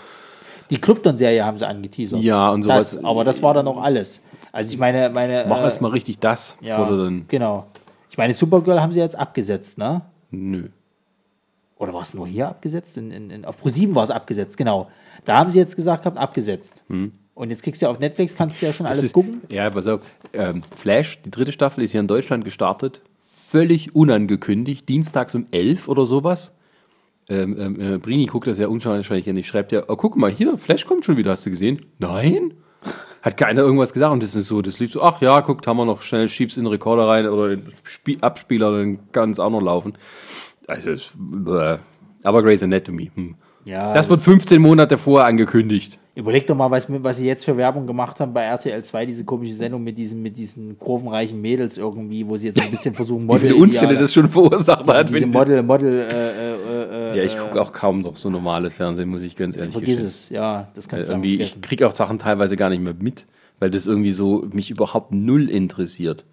Die 0.70 0.82
Krypton-Serie 0.82 1.46
haben 1.46 1.58
sie 1.58 1.68
angeteasert. 1.68 2.20
Ja, 2.22 2.50
und 2.50 2.64
sowas. 2.64 2.92
Das, 2.92 3.06
aber 3.06 3.24
das 3.24 3.42
war 3.42 3.54
dann 3.54 3.68
auch 3.68 3.82
alles. 3.82 4.22
Also 4.52 4.74
ich 4.74 4.80
meine, 4.80 5.10
meine. 5.10 5.46
Mach 5.48 5.60
äh, 5.60 5.64
erst 5.64 5.82
mal 5.82 5.92
richtig 5.92 6.20
das, 6.20 6.58
ja, 6.62 6.88
genau. 7.28 7.66
Ich 8.16 8.18
meine, 8.18 8.34
Supergirl 8.34 8.82
haben 8.82 8.94
sie 8.94 9.02
jetzt 9.02 9.20
abgesetzt, 9.20 9.78
ne? 9.78 10.02
Nö. 10.32 10.70
Oder 11.76 11.94
war 11.94 12.02
es 12.02 12.14
nur 12.14 12.26
hier 12.26 12.48
abgesetzt? 12.48 12.96
In, 12.96 13.12
in, 13.12 13.30
in, 13.30 13.44
auf 13.44 13.62
Pro7 13.62 13.94
war 13.94 14.06
es 14.06 14.10
abgesetzt, 14.10 14.56
genau. 14.56 14.90
Da 15.26 15.36
haben 15.38 15.52
sie 15.52 15.60
jetzt 15.60 15.76
gesagt 15.76 16.04
gehabt, 16.04 16.18
abgesetzt. 16.18 16.82
Und 16.88 17.50
jetzt 17.50 17.62
kriegst 17.62 17.82
du 17.82 17.88
ja 17.88 17.92
auf 17.92 18.00
Netflix, 18.00 18.34
kannst 18.34 18.62
du 18.62 18.68
ja 18.68 18.72
schon 18.72 18.86
alles 18.86 19.00
Hm. 19.00 19.06
ist, 19.08 19.12
gucken. 19.12 19.42
Ja, 19.52 19.70
pass 19.70 19.86
auf. 19.86 20.00
Ähm, 20.32 20.64
Flash, 20.74 21.22
die 21.24 21.30
dritte 21.30 21.52
Staffel 21.52 21.84
ist 21.84 21.92
hier 21.92 22.00
in 22.00 22.08
Deutschland 22.08 22.46
gestartet. 22.46 23.02
Völlig 23.50 23.94
unangekündigt. 23.94 24.88
Dienstags 24.88 25.36
um 25.36 25.48
11 25.52 25.90
oder 25.90 26.06
sowas. 26.06 26.56
Ähm, 27.28 27.60
ähm, 27.60 27.82
äh, 27.82 27.98
Brini 27.98 28.28
guckt 28.28 28.48
das 28.48 28.60
ja 28.60 28.70
unwahrscheinlich 28.70 29.28
nicht. 29.28 29.48
Schreibt 29.50 29.74
ja, 29.74 29.84
oh, 29.90 29.98
guck 29.98 30.16
mal 30.16 30.32
hier, 30.32 30.58
Flash 30.58 30.86
kommt 30.86 31.04
schon 31.04 31.18
wieder, 31.18 31.32
hast 31.32 31.46
du 31.46 31.50
gesehen? 31.50 31.82
Nein? 32.00 32.54
Hat 33.26 33.38
keiner 33.38 33.62
irgendwas 33.62 33.92
gesagt 33.92 34.14
und 34.14 34.22
das 34.22 34.36
ist 34.36 34.50
so, 34.50 34.62
das 34.62 34.78
lief 34.78 34.92
so, 34.92 35.02
ach 35.02 35.20
ja, 35.20 35.40
guckt, 35.40 35.66
haben 35.66 35.78
wir 35.78 35.86
noch 35.86 36.04
schnell, 36.04 36.30
schieb's 36.30 36.58
in 36.58 36.64
den 36.66 36.72
Rekorder 36.72 37.08
rein 37.08 37.26
oder 37.28 37.56
den 37.56 37.74
Spie 37.84 38.20
Abspieler, 38.22 38.72
dann 38.72 39.12
kann 39.14 39.32
es 39.32 39.40
auch 39.40 39.50
noch 39.50 39.64
laufen. 39.64 39.98
Also, 40.68 40.92
aber 42.22 42.44
Grey's 42.44 42.62
Anatomy. 42.62 43.10
Hm. 43.16 43.36
Ja, 43.66 43.94
Das 43.94 44.10
wird 44.10 44.20
15 44.20 44.62
Monate 44.62 44.98
vorher 44.98 45.28
angekündigt. 45.28 46.00
Überleg 46.18 46.48
doch 46.48 46.56
mal, 46.56 46.72
was, 46.72 46.88
was 46.90 47.18
sie 47.18 47.26
jetzt 47.28 47.44
für 47.44 47.58
Werbung 47.58 47.88
gemacht 47.88 48.22
haben 48.22 48.32
bei 48.32 48.44
RTL 48.44 48.82
2, 48.82 49.06
diese 49.06 49.26
komische 49.26 49.54
Sendung 49.54 49.84
mit 49.84 49.98
diesen, 49.98 50.22
mit 50.22 50.38
diesen 50.38 50.80
kurvenreichen 50.80 51.42
Mädels 51.42 51.78
irgendwie, 51.78 52.26
wo 52.26 52.38
sie 52.38 52.48
jetzt 52.48 52.62
ein 52.62 52.72
bisschen 52.72 52.96
versuchen, 52.96 53.24
Wie 53.24 53.28
Model. 53.28 53.42
viele 53.50 53.56
Unfälle 53.56 53.98
das 53.98 54.14
schon 54.14 54.30
verursacht 54.30 54.88
hat. 54.88 55.10
diese 55.10 55.26
Model, 55.26 55.62
Model, 55.62 55.92
äh, 55.94 56.54
äh, 56.54 57.12
äh, 57.14 57.18
Ja, 57.18 57.24
ich 57.24 57.38
gucke 57.38 57.62
auch 57.62 57.74
kaum 57.74 58.02
noch 58.02 58.16
so 58.16 58.30
normales 58.30 58.74
Fernsehen, 58.76 59.10
muss 59.10 59.24
ich 59.24 59.36
ganz 59.36 59.58
ehrlich 59.58 59.74
vergiss 59.74 59.90
gestehen. 60.02 60.08
es, 60.08 60.30
ja, 60.30 60.68
das 60.74 60.88
kannst 60.88 61.10
du 61.10 61.14
Irgendwie, 61.14 61.42
ich 61.42 61.60
kriege 61.60 61.86
auch 61.86 61.92
Sachen 61.92 62.18
teilweise 62.18 62.56
gar 62.56 62.70
nicht 62.70 62.82
mehr 62.82 62.96
mit, 62.98 63.26
weil 63.60 63.70
das 63.70 63.86
irgendwie 63.86 64.14
so 64.14 64.46
mich 64.54 64.72
überhaupt 64.72 65.12
null 65.12 65.50
interessiert. 65.50 66.24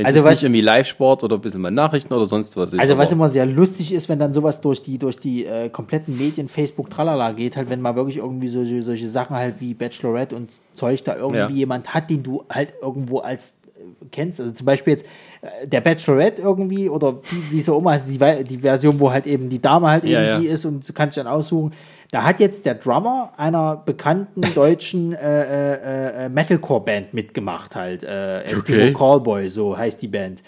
Wenn 0.00 0.06
Also 0.06 0.20
es 0.20 0.24
was- 0.24 0.32
nicht 0.32 0.42
irgendwie 0.44 0.60
Live-Sport 0.62 1.24
oder 1.24 1.36
ein 1.36 1.40
bisschen 1.40 1.60
mal 1.60 1.70
Nachrichten 1.70 2.12
oder 2.14 2.26
sonst 2.26 2.56
was 2.56 2.72
ist. 2.72 2.80
Also 2.80 2.96
was 2.98 3.12
immer 3.12 3.28
sehr 3.28 3.46
lustig 3.46 3.92
ist, 3.92 4.08
wenn 4.08 4.18
dann 4.18 4.32
sowas 4.32 4.60
durch 4.60 4.82
die 4.82 4.98
durch 4.98 5.18
die 5.18 5.44
äh, 5.46 5.68
kompletten 5.68 6.16
Medien, 6.18 6.48
Facebook, 6.48 6.90
tralala 6.90 7.32
geht, 7.32 7.56
halt 7.56 7.68
wenn 7.70 7.80
mal 7.80 7.94
wirklich 7.96 8.16
irgendwie 8.18 8.48
solche, 8.48 8.82
solche 8.82 9.08
Sachen 9.08 9.36
halt 9.36 9.56
wie 9.60 9.74
Bachelorette 9.74 10.34
und 10.34 10.52
Zeug 10.74 11.04
da 11.04 11.16
irgendwie 11.16 11.38
Ja. 11.38 11.48
jemand 11.50 11.94
hat, 11.94 12.10
den 12.10 12.22
du 12.22 12.44
halt 12.48 12.72
irgendwo 12.82 13.18
als 13.18 13.54
äh, 13.76 14.06
kennst. 14.10 14.40
Also 14.40 14.52
zum 14.52 14.64
Beispiel 14.66 14.94
jetzt 14.94 15.06
äh, 15.42 15.66
der 15.66 15.80
Bachelorette 15.80 16.42
irgendwie 16.42 16.88
oder 16.88 17.16
wie, 17.30 17.56
wie 17.56 17.60
so 17.62 17.78
immer, 17.78 17.90
also 17.92 18.10
die, 18.10 18.44
die 18.44 18.58
Version, 18.58 18.98
wo 18.98 19.10
halt 19.10 19.26
eben 19.26 19.48
die 19.48 19.60
Dame 19.60 19.88
halt 19.88 20.04
Ja, 20.04 20.20
eben 20.20 20.28
ja. 20.30 20.38
die 20.40 20.46
ist 20.46 20.64
und 20.64 20.88
du 20.88 20.92
kannst 20.92 21.16
dann 21.16 21.26
aussuchen. 21.26 21.72
Da 22.10 22.24
hat 22.24 22.40
jetzt 22.40 22.66
der 22.66 22.74
Drummer 22.74 23.32
einer 23.36 23.76
bekannten 23.76 24.42
deutschen 24.54 25.12
äh, 25.12 25.74
äh, 25.74 26.24
äh, 26.24 26.28
Metalcore-Band 26.28 27.14
mitgemacht, 27.14 27.76
halt. 27.76 28.02
Äh, 28.02 28.42
Eskimo 28.42 28.78
Okay. 28.80 28.92
Callboy, 28.92 29.48
so 29.48 29.76
heißt 29.76 30.02
die 30.02 30.08
Band. 30.08 30.42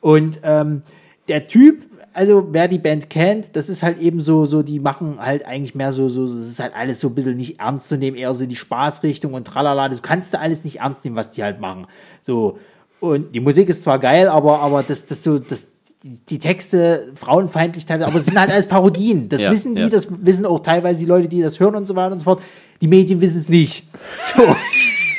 Und 0.00 0.40
ähm, 0.44 0.82
der 1.26 1.46
Typ, 1.48 1.84
also 2.12 2.48
wer 2.50 2.68
die 2.68 2.78
Band 2.78 3.10
kennt, 3.10 3.56
das 3.56 3.68
ist 3.68 3.82
halt 3.82 3.98
eben 3.98 4.20
so, 4.20 4.46
so, 4.46 4.62
die 4.62 4.78
machen 4.78 5.18
halt 5.20 5.44
eigentlich 5.44 5.74
mehr 5.74 5.92
so, 5.92 6.08
so, 6.08 6.26
das 6.26 6.48
ist 6.48 6.60
halt 6.60 6.74
alles 6.74 7.00
so 7.00 7.08
ein 7.08 7.14
bisschen 7.14 7.36
nicht 7.36 7.60
ernst 7.60 7.88
zu 7.88 7.96
nehmen, 7.96 8.16
eher 8.16 8.32
so 8.34 8.46
die 8.46 8.56
Spaßrichtung 8.56 9.34
und 9.34 9.46
tralala. 9.46 9.88
Das 9.88 10.02
kannst 10.02 10.34
du 10.34 10.40
alles 10.40 10.64
nicht 10.64 10.80
ernst 10.80 11.04
nehmen, 11.04 11.16
was 11.16 11.32
die 11.32 11.42
halt 11.42 11.60
machen. 11.60 11.86
So. 12.20 12.58
Und 13.00 13.34
die 13.34 13.40
Musik 13.40 13.68
ist 13.68 13.82
zwar 13.82 13.98
geil, 13.98 14.28
aber, 14.28 14.60
aber 14.60 14.82
das, 14.82 15.06
das 15.06 15.22
so, 15.22 15.38
das, 15.38 15.68
die, 16.02 16.16
die 16.28 16.38
Texte 16.38 17.08
frauenfeindlich 17.14 17.86
teilweise, 17.86 18.08
aber 18.08 18.18
es 18.18 18.26
sind 18.26 18.38
halt 18.38 18.50
alles 18.50 18.66
Parodien. 18.66 19.28
Das 19.28 19.42
Ja, 19.48 19.50
wissen 19.50 19.74
die, 19.74 19.82
ja. 19.82 19.88
das 19.88 20.08
wissen 20.24 20.46
auch 20.46 20.60
teilweise 20.60 21.00
die 21.00 21.06
Leute, 21.06 21.28
die 21.28 21.42
das 21.42 21.58
hören 21.58 21.74
und 21.74 21.86
so 21.86 21.96
weiter 21.96 22.12
und 22.12 22.18
so 22.18 22.24
fort. 22.24 22.42
Die 22.80 22.88
Medien 22.88 23.20
wissen 23.20 23.38
es 23.38 23.48
nicht. 23.48 23.84
So. 24.22 24.42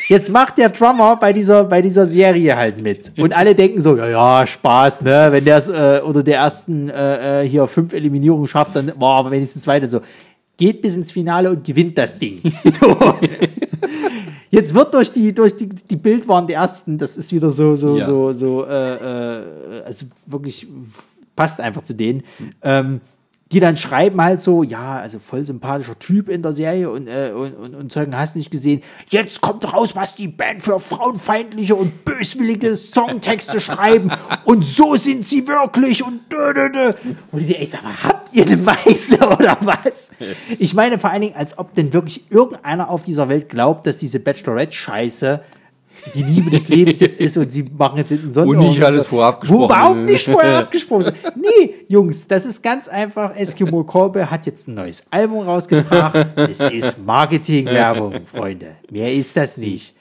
Jetzt 0.08 0.32
macht 0.32 0.58
der 0.58 0.70
Drummer 0.70 1.18
bei 1.18 1.34
dieser, 1.34 1.66
bei 1.66 1.84
dieser 1.84 2.08
Serie 2.08 2.58
halt 2.58 2.82
mit. 2.82 3.12
Und 3.20 3.32
alle 3.32 3.54
denken 3.54 3.80
so, 3.80 3.96
ja, 3.96 4.08
ja, 4.08 4.48
Spaß, 4.48 5.04
ne? 5.04 5.28
Wenn 5.30 5.46
der 5.46 5.58
es 5.58 5.70
äh, 5.70 6.02
unter 6.04 6.24
der 6.24 6.38
ersten 6.38 6.90
äh, 6.90 7.44
äh, 7.44 7.48
hier 7.48 7.68
fünf 7.68 7.94
Eliminierungen 7.94 8.48
schafft, 8.48 8.76
dann 8.76 8.92
war 8.98 9.20
aber 9.20 9.30
wenigstens 9.30 9.68
weiter 9.68 9.88
so. 9.88 10.02
Geht 10.58 10.82
bis 10.82 10.96
ins 10.96 11.12
Finale 11.12 11.52
und 11.52 11.64
gewinnt 11.64 11.96
das 11.96 12.18
Ding. 12.18 12.42
So. 12.64 12.98
Jetzt 14.50 14.74
wird 14.74 14.94
durch 14.94 15.12
die, 15.12 15.34
durch 15.34 15.56
die, 15.56 15.68
die 15.68 15.96
Bildwaren 15.96 16.48
der 16.48 16.58
ersten, 16.58 16.98
das 16.98 17.18
ist 17.18 17.32
wieder 17.32 17.52
so, 17.52 17.76
so, 17.76 17.98
Ja. 17.98 18.06
so, 18.06 18.32
so, 18.32 18.66
äh, 18.66 18.96
äh, 18.96 19.84
also 19.86 20.06
wirklich 20.26 20.68
passt 21.36 21.60
einfach 21.60 21.84
zu 21.84 21.94
denen. 21.94 22.24
Ähm, 22.62 23.02
die 23.52 23.60
dann 23.60 23.78
schreiben 23.78 24.22
halt 24.22 24.42
so, 24.42 24.62
ja, 24.62 25.00
also 25.00 25.18
voll 25.18 25.44
sympathischer 25.44 25.98
Typ 25.98 26.30
in 26.30 26.44
der 26.44 26.54
Serie 26.54 26.90
und, 26.92 27.08
äh, 27.08 27.32
und, 27.36 27.56
und, 27.56 27.76
und 27.76 27.92
Zeugen 27.92 28.16
hast 28.16 28.36
nicht 28.36 28.52
gesehen. 28.52 28.84
Jetzt 29.10 29.42
kommt 29.42 29.74
raus, 29.74 29.96
was 29.96 30.14
die 30.14 30.28
Band 30.28 30.62
für 30.62 30.80
frauenfeindliche 30.80 31.74
und 31.76 32.06
böswillige 32.06 32.76
Songtexte 32.76 33.60
schreiben 33.62 34.12
und 34.46 34.64
so 34.66 34.96
sind 34.96 35.28
sie 35.28 35.48
wirklich 35.48 36.04
und 36.04 36.32
dö, 36.32 36.54
dö, 36.54 36.72
dö. 36.72 36.94
Und 37.32 37.42
ich 37.42 37.60
echt 37.60 37.72
sag 37.72 37.84
mal, 37.84 38.04
habt 38.04 38.34
ihr 38.34 38.46
eine 38.46 38.58
Meise 38.58 39.18
oder 39.28 39.58
was? 39.62 40.12
Ich 40.60 40.76
meine 40.76 41.00
vor 41.00 41.10
allen 41.10 41.22
Dingen, 41.22 41.36
als 41.36 41.58
ob 41.58 41.74
denn 41.74 41.92
wirklich 41.92 42.30
irgendeiner 42.30 42.90
auf 42.90 43.04
dieser 43.04 43.30
Welt 43.30 43.50
glaubt, 43.50 43.88
dass 43.88 43.98
diese 43.98 44.20
Bachelorette-Scheiße 44.20 45.42
die 46.16 46.24
Liebe 46.24 46.50
des 46.50 46.70
Lebens 46.70 47.00
jetzt 47.00 47.20
ist 47.20 47.38
und 47.38 47.52
sie 47.52 47.64
machen 47.64 47.98
jetzt 47.98 48.10
hinten 48.10 48.32
Sonne. 48.32 48.48
Und 48.48 48.60
nicht 48.60 48.84
alles 48.84 49.06
vorab 49.06 49.38
Wo 49.38 49.42
gesprochen 49.42 49.66
überhaupt 49.66 50.00
ist. 50.00 50.12
nicht 50.12 50.30
vorher 50.30 50.60
abgesprochen 50.60 51.02
ist. 51.02 51.14
Nee, 51.36 51.76
Jungs, 51.88 52.28
das 52.28 52.46
ist 52.46 52.62
ganz 52.62 52.88
einfach. 52.88 53.36
Eskimo 53.36 53.84
Kolbe 53.84 54.30
hat 54.30 54.46
jetzt 54.46 54.68
ein 54.68 54.76
neues 54.76 55.06
Album 55.12 55.46
rausgebracht. 55.46 56.30
Es 56.36 56.60
ist 56.62 57.06
Marketingwerbung, 57.06 58.26
Freunde. 58.26 58.76
Mehr 58.90 59.14
ist 59.14 59.36
das 59.36 59.58
nicht. 59.58 59.96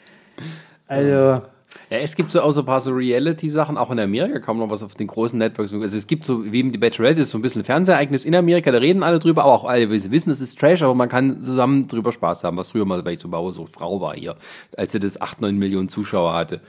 Also, 0.86 1.42
Ja, 1.90 1.96
es 1.98 2.16
gibt 2.16 2.30
so 2.32 2.42
auch 2.42 2.50
so 2.50 2.60
ein 2.60 2.66
paar 2.66 2.82
so 2.82 2.92
Reality-Sachen, 2.92 3.78
auch 3.78 3.90
in 3.90 3.98
Amerika 3.98 4.52
man 4.52 4.66
noch 4.66 4.70
was 4.70 4.82
auf 4.82 4.94
den 4.94 5.06
großen 5.06 5.38
Networks. 5.38 5.72
Also 5.72 5.96
es 5.96 6.06
gibt 6.06 6.26
so, 6.26 6.44
wie 6.52 6.58
eben 6.58 6.70
die 6.70 6.78
Bachelorette 6.78 7.22
ist 7.22 7.30
so 7.30 7.38
ein 7.38 7.42
bisschen 7.42 7.62
ein 7.62 7.64
Fernsehereignis 7.64 8.26
in 8.26 8.36
Amerika, 8.36 8.70
da 8.70 8.78
reden 8.78 9.02
alle 9.02 9.18
drüber, 9.18 9.44
aber 9.44 9.52
auch 9.54 9.64
alle 9.64 9.88
wissen, 9.88 10.30
es 10.30 10.40
ist 10.42 10.58
Trash, 10.58 10.82
aber 10.82 10.94
man 10.94 11.08
kann 11.08 11.40
zusammen 11.40 11.88
drüber 11.88 12.12
Spaß 12.12 12.44
haben, 12.44 12.58
was 12.58 12.70
früher 12.70 12.84
mal 12.84 13.02
bei 13.02 13.16
so 13.16 13.28
Bauer 13.28 13.52
so 13.52 13.64
Frau 13.64 14.02
war 14.02 14.14
hier, 14.14 14.36
als 14.76 14.92
er 14.92 15.00
das 15.00 15.18
8, 15.18 15.40
9 15.40 15.56
Millionen 15.56 15.88
Zuschauer 15.88 16.34
hatte. 16.34 16.60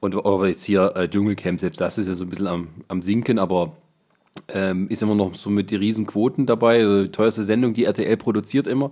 Und 0.00 0.16
oder 0.16 0.48
jetzt 0.48 0.64
hier 0.64 0.94
äh, 0.96 1.08
Dschungelcamp, 1.08 1.60
selbst 1.60 1.80
das 1.80 1.96
ist 1.96 2.08
ja 2.08 2.14
so 2.14 2.24
ein 2.24 2.30
bisschen 2.30 2.48
am, 2.48 2.68
am 2.88 3.02
Sinken, 3.02 3.38
aber 3.38 3.76
ähm, 4.48 4.88
ist 4.88 5.02
immer 5.02 5.14
noch 5.14 5.34
so 5.36 5.48
mit 5.48 5.70
die 5.70 5.76
Riesenquoten 5.76 6.44
dabei, 6.44 6.80
also 6.80 7.04
die 7.04 7.12
teuerste 7.12 7.44
Sendung, 7.44 7.72
die 7.72 7.84
RTL 7.84 8.16
produziert 8.16 8.66
immer. 8.66 8.90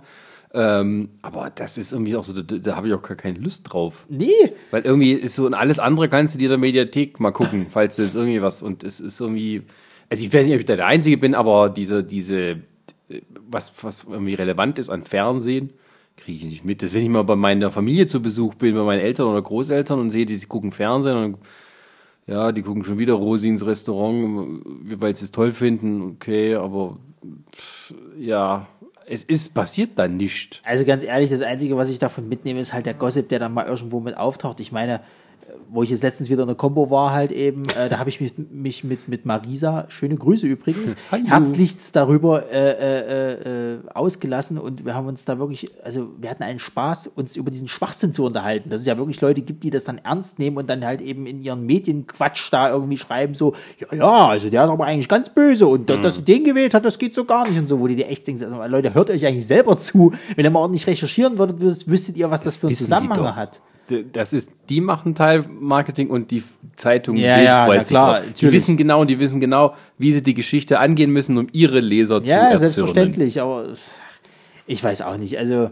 Ähm, 0.57 1.09
aber 1.21 1.49
das 1.53 1.77
ist 1.77 1.91
irgendwie 1.91 2.15
auch 2.15 2.23
so, 2.23 2.31
da, 2.31 2.41
da 2.41 2.75
habe 2.77 2.87
ich 2.87 2.93
auch 2.93 3.01
gar 3.01 3.17
keine 3.17 3.37
Lust 3.39 3.71
drauf. 3.71 4.05
nee. 4.07 4.31
Weil 4.71 4.83
irgendwie 4.83 5.11
ist 5.11 5.35
so, 5.35 5.45
und 5.45 5.53
alles 5.53 5.79
andere 5.79 6.07
kannst 6.07 6.33
du 6.33 6.39
dir 6.39 6.45
in 6.45 6.51
der 6.51 6.57
Mediathek 6.57 7.19
mal 7.19 7.31
gucken, 7.31 7.67
falls 7.69 7.97
du 7.97 8.03
jetzt 8.03 8.15
irgendwie 8.15 8.41
was, 8.41 8.63
und 8.63 8.85
es 8.85 9.01
ist 9.01 9.19
irgendwie, 9.19 9.63
also 10.09 10.23
ich 10.23 10.33
weiß 10.33 10.45
nicht, 10.45 10.53
ob 10.53 10.61
ich 10.61 10.65
da 10.65 10.77
der 10.77 10.85
Einzige 10.85 11.17
bin, 11.17 11.35
aber 11.35 11.69
diese, 11.69 12.05
diese, 12.05 12.61
äh, 13.09 13.21
was, 13.49 13.73
was 13.83 14.05
irgendwie 14.09 14.35
relevant 14.35 14.79
ist 14.79 14.89
an 14.89 15.03
Fernsehen, 15.03 15.71
kriege 16.15 16.37
ich 16.37 16.45
nicht 16.45 16.63
mit. 16.63 16.81
Das, 16.81 16.93
wenn 16.93 17.03
ich 17.03 17.09
mal 17.09 17.23
bei 17.23 17.35
meiner 17.35 17.69
Familie 17.69 18.07
zu 18.07 18.21
Besuch 18.21 18.55
bin, 18.55 18.75
bei 18.75 18.83
meinen 18.83 19.01
Eltern 19.01 19.27
oder 19.27 19.41
Großeltern 19.41 19.99
und 19.99 20.11
sehe, 20.11 20.25
die 20.25 20.39
gucken 20.39 20.71
Fernsehen 20.71 21.17
und 21.17 21.37
ja, 22.27 22.53
die 22.53 22.61
gucken 22.61 22.85
schon 22.85 22.97
wieder 22.97 23.15
Rosi 23.15 23.49
ins 23.49 23.65
Restaurant, 23.65 24.61
weil 24.99 25.15
sie 25.17 25.25
es 25.25 25.31
toll 25.31 25.51
finden, 25.51 26.01
okay, 26.01 26.55
aber 26.55 26.97
pff, 27.55 27.93
ja, 28.17 28.67
es 29.07 29.23
ist 29.23 29.53
passiert 29.53 29.91
dann 29.95 30.17
nicht. 30.17 30.61
Also 30.65 30.85
ganz 30.85 31.03
ehrlich, 31.03 31.29
das 31.29 31.41
Einzige, 31.41 31.77
was 31.77 31.89
ich 31.89 31.99
davon 31.99 32.27
mitnehme, 32.27 32.59
ist 32.59 32.73
halt 32.73 32.85
der 32.85 32.93
Gossip, 32.93 33.29
der 33.29 33.39
dann 33.39 33.53
mal 33.53 33.65
irgendwo 33.65 33.99
mit 33.99 34.17
auftaucht. 34.17 34.59
Ich 34.59 34.71
meine, 34.71 35.01
wo 35.69 35.83
ich 35.83 35.89
jetzt 35.89 36.03
letztens 36.03 36.29
wieder 36.29 36.43
in 36.43 36.47
der 36.47 36.55
Combo 36.55 36.89
war, 36.89 37.11
halt 37.11 37.31
eben, 37.31 37.63
äh, 37.77 37.89
da 37.89 37.97
habe 37.99 38.09
ich 38.09 38.21
mich, 38.21 38.33
mich 38.37 38.83
mit, 38.83 39.07
mit 39.07 39.25
Marisa, 39.25 39.85
schöne 39.89 40.15
Grüße 40.15 40.45
übrigens, 40.47 40.95
Hallo. 41.11 41.25
herzlichst 41.27 41.95
darüber 41.95 42.51
äh, 42.51 42.71
äh, 42.71 43.73
äh, 43.73 43.77
ausgelassen 43.93 44.57
und 44.57 44.85
wir 44.85 44.95
haben 44.95 45.07
uns 45.07 45.25
da 45.25 45.39
wirklich, 45.39 45.67
also 45.83 46.09
wir 46.19 46.29
hatten 46.29 46.43
einen 46.43 46.59
Spaß, 46.59 47.07
uns 47.07 47.35
über 47.35 47.51
diesen 47.51 47.67
Schwachsinn 47.67 48.13
zu 48.13 48.25
unterhalten. 48.25 48.69
Dass 48.69 48.81
es 48.81 48.85
ja 48.87 48.97
wirklich 48.97 49.19
Leute 49.21 49.41
gibt, 49.41 49.63
die 49.63 49.69
das 49.69 49.83
dann 49.85 49.97
ernst 49.99 50.39
nehmen 50.39 50.57
und 50.57 50.69
dann 50.69 50.85
halt 50.85 51.01
eben 51.01 51.25
in 51.25 51.41
ihren 51.41 51.65
Medienquatsch 51.65 52.49
da 52.51 52.69
irgendwie 52.69 52.97
schreiben, 52.97 53.33
so, 53.35 53.53
ja, 53.79 53.97
ja, 53.97 54.27
also 54.27 54.49
der 54.49 54.63
ist 54.65 54.69
aber 54.69 54.85
eigentlich 54.85 55.09
ganz 55.09 55.29
böse 55.29 55.67
und 55.67 55.89
Mhm. 55.89 56.01
dass 56.01 56.15
sie 56.15 56.21
den 56.23 56.43
gewählt 56.43 56.73
hat, 56.73 56.85
das 56.85 56.99
geht 56.99 57.15
so 57.15 57.25
gar 57.25 57.47
nicht 57.47 57.57
und 57.57 57.67
so, 57.67 57.79
wo 57.79 57.87
die 57.87 57.95
dir 57.95 58.07
echt 58.07 58.25
denken, 58.27 58.43
also, 58.43 58.67
Leute, 58.71 58.93
hört 58.93 59.09
euch 59.09 59.25
eigentlich 59.25 59.45
selber 59.47 59.77
zu. 59.77 60.13
Wenn 60.35 60.45
ihr 60.45 60.51
mal 60.51 60.59
ordentlich 60.59 60.85
recherchieren 60.87 61.37
würdet, 61.37 61.59
wüs- 61.59 61.87
wüsstet 61.87 62.17
ihr, 62.17 62.29
was 62.31 62.43
das, 62.43 62.55
für 62.55 62.67
einen 62.67 62.75
die 62.75 62.81
Zusammenhang 62.83 63.35
hat. 63.35 63.61
Das 64.13 64.33
ist, 64.33 64.49
die 64.69 64.81
machen 64.81 65.13
Teilmarketing 65.13 66.09
und 66.09 66.31
die 66.31 66.43
Zeitung 66.75 67.17
Ja, 67.17 67.39
ja, 67.39 67.65
freut 67.65 67.77
na 67.77 67.83
sich 67.83 67.89
klar, 67.89 68.21
drauf. 68.21 68.33
Die 68.33 68.51
wissen 68.51 68.77
genau, 68.77 69.05
die 69.05 69.19
wissen 69.19 69.39
genau, 69.39 69.75
wie 69.97 70.11
sie 70.13 70.21
die 70.23 70.33
Geschichte 70.33 70.79
angehen 70.79 71.11
müssen, 71.11 71.37
um 71.37 71.47
ihre 71.51 71.79
Leser 71.79 72.23
zu 72.23 72.29
Ja, 72.29 72.37
erzürnen. 72.49 72.57
selbstverständlich, 72.59 73.41
aber 73.41 73.67
ich 74.65 74.83
weiß 74.83 75.03
auch 75.03 75.17
nicht. 75.17 75.37
Also, 75.37 75.69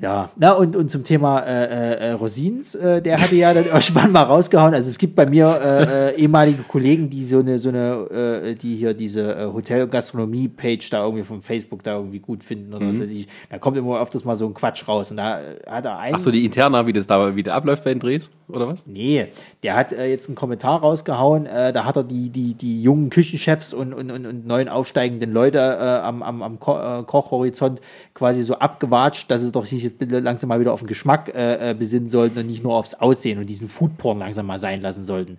ja, 0.00 0.30
na 0.36 0.52
und, 0.52 0.76
und 0.76 0.90
zum 0.90 1.02
Thema 1.02 1.40
äh, 1.40 1.64
äh, 1.64 2.08
äh, 2.08 2.12
Rosins, 2.12 2.74
äh, 2.76 3.02
der 3.02 3.20
hatte 3.20 3.34
ja 3.34 3.52
dann 3.52 3.64
irgendwann 3.72 4.12
mal 4.12 4.22
rausgehauen. 4.22 4.72
Also 4.74 4.90
es 4.90 4.98
gibt 4.98 5.16
bei 5.16 5.26
mir 5.26 5.60
äh, 5.60 6.10
äh, 6.10 6.14
ehemalige 6.16 6.62
Kollegen, 6.62 7.10
die 7.10 7.24
so 7.24 7.40
eine, 7.40 7.58
so 7.58 7.70
eine, 7.70 8.54
die 8.54 8.76
hier 8.76 8.94
diese 8.94 9.52
Hotel- 9.52 9.82
und 9.82 9.90
Gastronomie-Page 9.90 10.90
da 10.90 11.02
irgendwie 11.04 11.24
von 11.24 11.42
Facebook 11.42 11.82
da 11.82 11.96
irgendwie 11.96 12.20
gut 12.20 12.44
finden 12.44 12.72
oder 12.74 12.84
Mhm. 12.84 12.90
was 12.90 13.00
weiß 13.00 13.10
ich. 13.10 13.28
Da 13.50 13.58
kommt 13.58 13.76
immer 13.76 14.00
öfters 14.00 14.24
mal 14.24 14.36
so 14.36 14.46
ein 14.46 14.54
Quatsch 14.54 14.86
raus. 14.86 15.10
Und 15.10 15.16
da 15.16 15.40
hat 15.68 15.84
er 15.84 15.98
einen. 15.98 16.14
Ach 16.14 16.20
so, 16.20 16.30
die 16.30 16.44
Interna, 16.44 16.86
wie 16.86 16.92
das 16.92 17.06
da 17.06 17.34
wieder 17.34 17.54
abläuft 17.54 17.82
bei 17.84 17.90
den 17.92 18.00
Drehs, 18.00 18.30
oder 18.48 18.68
was? 18.68 18.86
Nee, 18.86 19.26
der 19.62 19.74
hat 19.76 19.92
jetzt 19.92 20.28
einen 20.28 20.36
Kommentar 20.36 20.80
rausgehauen, 20.80 21.44
da 21.44 21.84
hat 21.84 21.96
er 21.96 22.04
die, 22.04 22.30
die, 22.30 22.54
die 22.54 22.82
jungen 22.82 23.10
Küchenchefs 23.10 23.74
und, 23.74 23.92
und, 23.92 24.10
und, 24.10 24.26
und 24.26 24.46
neuen 24.46 24.68
aufsteigenden 24.68 25.32
Leute 25.32 25.78
am, 26.02 26.22
am, 26.22 26.42
am 26.42 26.60
Ko 26.60 27.02
Kochhorizont 27.04 27.80
quasi 28.14 28.42
so 28.42 28.54
abgewatscht, 28.58 29.30
dass 29.30 29.42
sie 29.42 29.52
doch 29.52 29.64
sich 29.78 29.84
jetzt 29.84 29.98
bitte 29.98 30.18
langsam 30.20 30.48
mal 30.48 30.60
wieder 30.60 30.72
auf 30.72 30.80
den 30.80 30.86
Geschmack 30.86 31.32
äh, 31.34 31.70
äh, 31.70 31.74
besinnen 31.74 32.08
sollten 32.08 32.38
und 32.38 32.46
nicht 32.46 32.62
nur 32.62 32.74
aufs 32.74 32.94
Aussehen 32.94 33.38
und 33.38 33.46
diesen 33.46 33.68
Foodporn 33.68 34.18
langsam 34.18 34.46
mal 34.46 34.58
sein 34.58 34.80
lassen 34.80 35.04
sollten. 35.04 35.38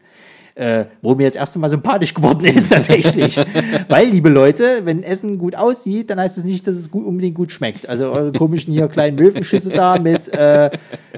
Äh, 0.55 0.85
wo 1.01 1.15
mir 1.15 1.23
jetzt 1.23 1.37
erst 1.37 1.55
einmal 1.55 1.69
sympathisch 1.69 2.13
geworden 2.13 2.43
ist 2.43 2.69
tatsächlich. 2.73 3.37
Weil, 3.87 4.09
liebe 4.09 4.27
Leute, 4.27 4.81
wenn 4.83 5.03
Essen 5.03 5.37
gut 5.37 5.55
aussieht, 5.55 6.09
dann 6.09 6.19
heißt 6.19 6.37
es 6.37 6.43
nicht, 6.43 6.67
dass 6.67 6.75
es 6.75 6.91
gut, 6.91 7.05
unbedingt 7.05 7.35
gut 7.35 7.53
schmeckt. 7.53 7.87
Also 7.87 8.11
eure 8.11 8.33
komischen 8.33 8.73
hier 8.73 8.89
kleinen 8.89 9.15
Möwenschüsse 9.15 9.69
da 9.69 9.97
mit 9.97 10.27
äh, 10.33 10.69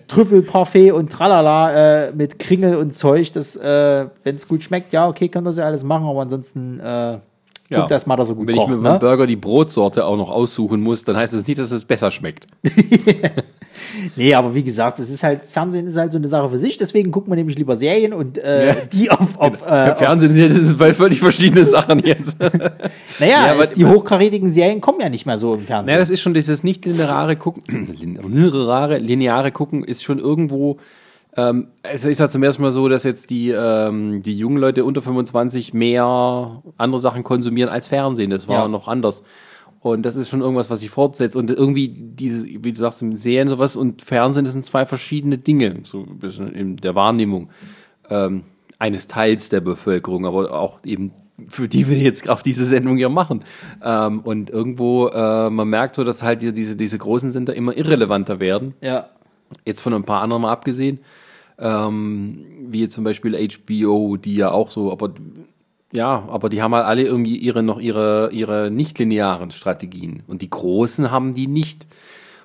Trüffelparfait 0.08 0.91
und 0.91 1.11
Tralala, 1.11 2.09
äh, 2.09 2.11
mit 2.11 2.38
Kringel 2.38 2.75
und 2.75 2.93
Zeug, 2.93 3.32
das, 3.33 3.56
äh, 3.56 4.06
wenn 4.24 4.35
es 4.35 4.48
gut 4.48 4.61
schmeckt, 4.61 4.93
ja, 4.93 5.08
okay, 5.08 5.27
könnt 5.27 5.48
ihr 5.48 5.53
ja 5.53 5.66
alles 5.66 5.83
machen, 5.83 6.06
aber 6.06 6.22
ansonsten 6.22 6.80
äh, 7.72 7.75
guckt 7.80 7.91
das 7.91 8.06
mal, 8.06 8.16
dass 8.16 8.30
er 8.30 8.35
gut 8.35 8.48
Wenn 8.48 8.56
kocht. 8.56 8.69
ich 8.69 8.75
mit 8.75 8.82
meinem 8.82 8.93
Ne? 8.93 9.00
Burger 9.00 9.27
die 9.27 9.35
Brotsorte 9.35 10.06
auch 10.06 10.17
noch 10.17 10.30
aussuchen 10.30 10.82
muss, 10.82 11.03
dann 11.03 11.16
heißt 11.17 11.33
das 11.33 11.48
nicht, 11.48 11.59
dass 11.59 11.72
es 11.72 11.85
besser 11.85 12.11
schmeckt. 12.11 12.48
Nee, 14.16 14.33
aber 14.33 14.53
wie 14.53 14.64
gesagt, 14.64 15.00
das 15.00 15.09
ist 15.09 15.24
halt, 15.24 15.41
Fernsehen 15.50 15.88
ist 15.88 15.98
halt 15.98 16.11
so 16.11 16.17
eine 16.17 16.27
Sache 16.27 16.50
für 16.50 16.58
sich, 16.58 16.77
deswegen 16.77 17.09
guckt 17.11 17.27
man 17.27 17.38
nämlich 17.38 17.58
lieber 17.58 17.75
Serien 17.75 18.14
und 18.14 18.38
äh, 18.38 18.75
die 18.93 19.09
auf, 19.09 19.38
auf, 19.38 19.61
äh, 19.67 19.90
Im 19.91 19.95
Fernsehen 19.95 20.33
sind 20.33 20.80
ja- 20.80 20.93
völlig 20.93 21.19
verschiedene 21.19 21.66
Sachen 21.66 22.00
jetzt. 22.00 22.38
naja, 23.19 23.45
Ja, 23.45 23.51
aber- 23.53 23.64
es, 23.64 23.74
die 23.74 23.85
hochkarätigen 23.85 24.50
Serien 24.50 24.82
kommen 24.82 25.00
ja 25.01 25.09
nicht 25.09 25.25
mehr 25.25 25.38
so 25.38 25.53
im 25.56 25.61
Fernsehen. 25.66 25.85
Naja, 25.88 25.98
das 26.00 26.09
ist 26.09 26.22
schon 26.22 26.33
dieses 26.33 26.64
nicht 26.64 26.85
lineare 26.85 27.35
Gucken, 27.38 27.64
lineare, 28.00 28.98
lineare 28.98 29.51
Gucken 29.51 29.83
ist 29.83 30.03
schon 30.03 30.19
irgendwo, 30.19 30.77
ähm, 31.38 31.68
es 31.84 32.03
ist 32.06 32.19
halt 32.19 32.32
zum 32.32 32.43
ersten 32.43 32.61
Mal 32.61 32.72
so, 32.72 32.90
dass 32.90 33.03
jetzt 33.03 33.30
die, 33.30 33.50
ähm, 33.51 34.22
die 34.24 34.38
jungen 34.38 34.58
Leute 34.58 34.84
unter 34.84 35.01
25 35.01 35.74
mehr 35.74 36.61
andere 36.77 37.00
Sachen 37.00 37.24
konsumieren 37.24 37.69
als 37.69 37.88
Fernsehen. 37.88 38.30
Das 38.30 38.48
war 38.48 38.64
Ja. 38.64 38.68
noch 38.68 38.88
anders. 38.88 39.24
Und 39.80 40.03
das 40.03 40.16
ist 40.16 40.30
schon 40.30 40.42
irgendwas, 40.42 40.69
was 40.69 40.82
sich 40.82 40.90
fortsetzt. 40.92 41.35
Und 41.35 41.50
irgendwie 41.50 41.88
diese, 41.90 42.45
wie 42.45 42.72
du 42.72 42.77
sagst, 42.77 43.03
Serien 43.14 43.48
sowas 43.48 43.76
und 43.76 44.01
Fernsehen, 44.03 44.43
das 44.45 44.53
sind 44.53 44.66
zwei 44.66 44.85
verschiedene 44.85 45.38
Dinge, 45.40 45.80
so 45.84 46.01
ein 46.01 46.19
bisschen 46.19 46.51
in 46.53 46.77
der 46.77 46.93
Wahrnehmung 46.95 47.50
ähm, 48.10 48.43
eines 48.77 49.08
Teils 49.08 49.50
der 49.50 49.61
Bevölkerung, 49.61 50.26
aber 50.26 50.53
auch 50.53 50.80
eben 50.85 51.14
für 51.48 51.68
die 51.68 51.88
wir 51.90 51.98
jetzt 51.98 52.30
auch 52.30 52.43
diese 52.43 52.66
Sendung 52.66 52.98
hier 52.98 53.10
machen. 53.10 53.43
Ähm, 53.84 54.19
und 54.19 54.51
irgendwo, 54.51 55.08
äh, 55.08 55.50
man 55.50 55.68
merkt 55.69 55.95
so, 55.95 56.03
dass 56.03 56.22
halt 56.22 56.43
diese, 56.43 56.76
diese 56.76 56.98
großen 57.00 57.32
Sender 57.32 57.56
immer 57.56 57.76
irrelevanter 57.76 58.40
werden. 58.40 58.76
Ja. 58.82 59.08
Jetzt 59.66 59.82
von 59.82 59.93
ein 59.95 60.03
paar 60.03 60.22
anderen 60.22 60.43
mal 60.43 60.51
abgesehen. 60.51 61.00
Ähm, 61.62 62.46
wie 62.68 62.88
zum 62.88 63.04
Beispiel 63.04 63.38
HBO, 63.38 64.18
die 64.18 64.36
ja 64.36 64.52
auch 64.52 64.72
so, 64.72 64.92
aber 64.92 65.14
ja, 65.94 66.24
aber 66.28 66.50
die 66.50 66.62
haben 66.62 66.74
halt 66.74 66.86
alle 66.86 67.04
irgendwie 67.04 67.38
ihre 67.38 67.64
noch 67.64 67.80
ihre 67.80 68.30
ihre 68.32 68.72
nicht 68.72 68.98
linearen 68.98 69.52
Strategien 69.52 70.24
und 70.28 70.42
die 70.42 70.50
großen 70.50 71.12
haben 71.12 71.36
die 71.36 71.48
nicht. 71.48 71.86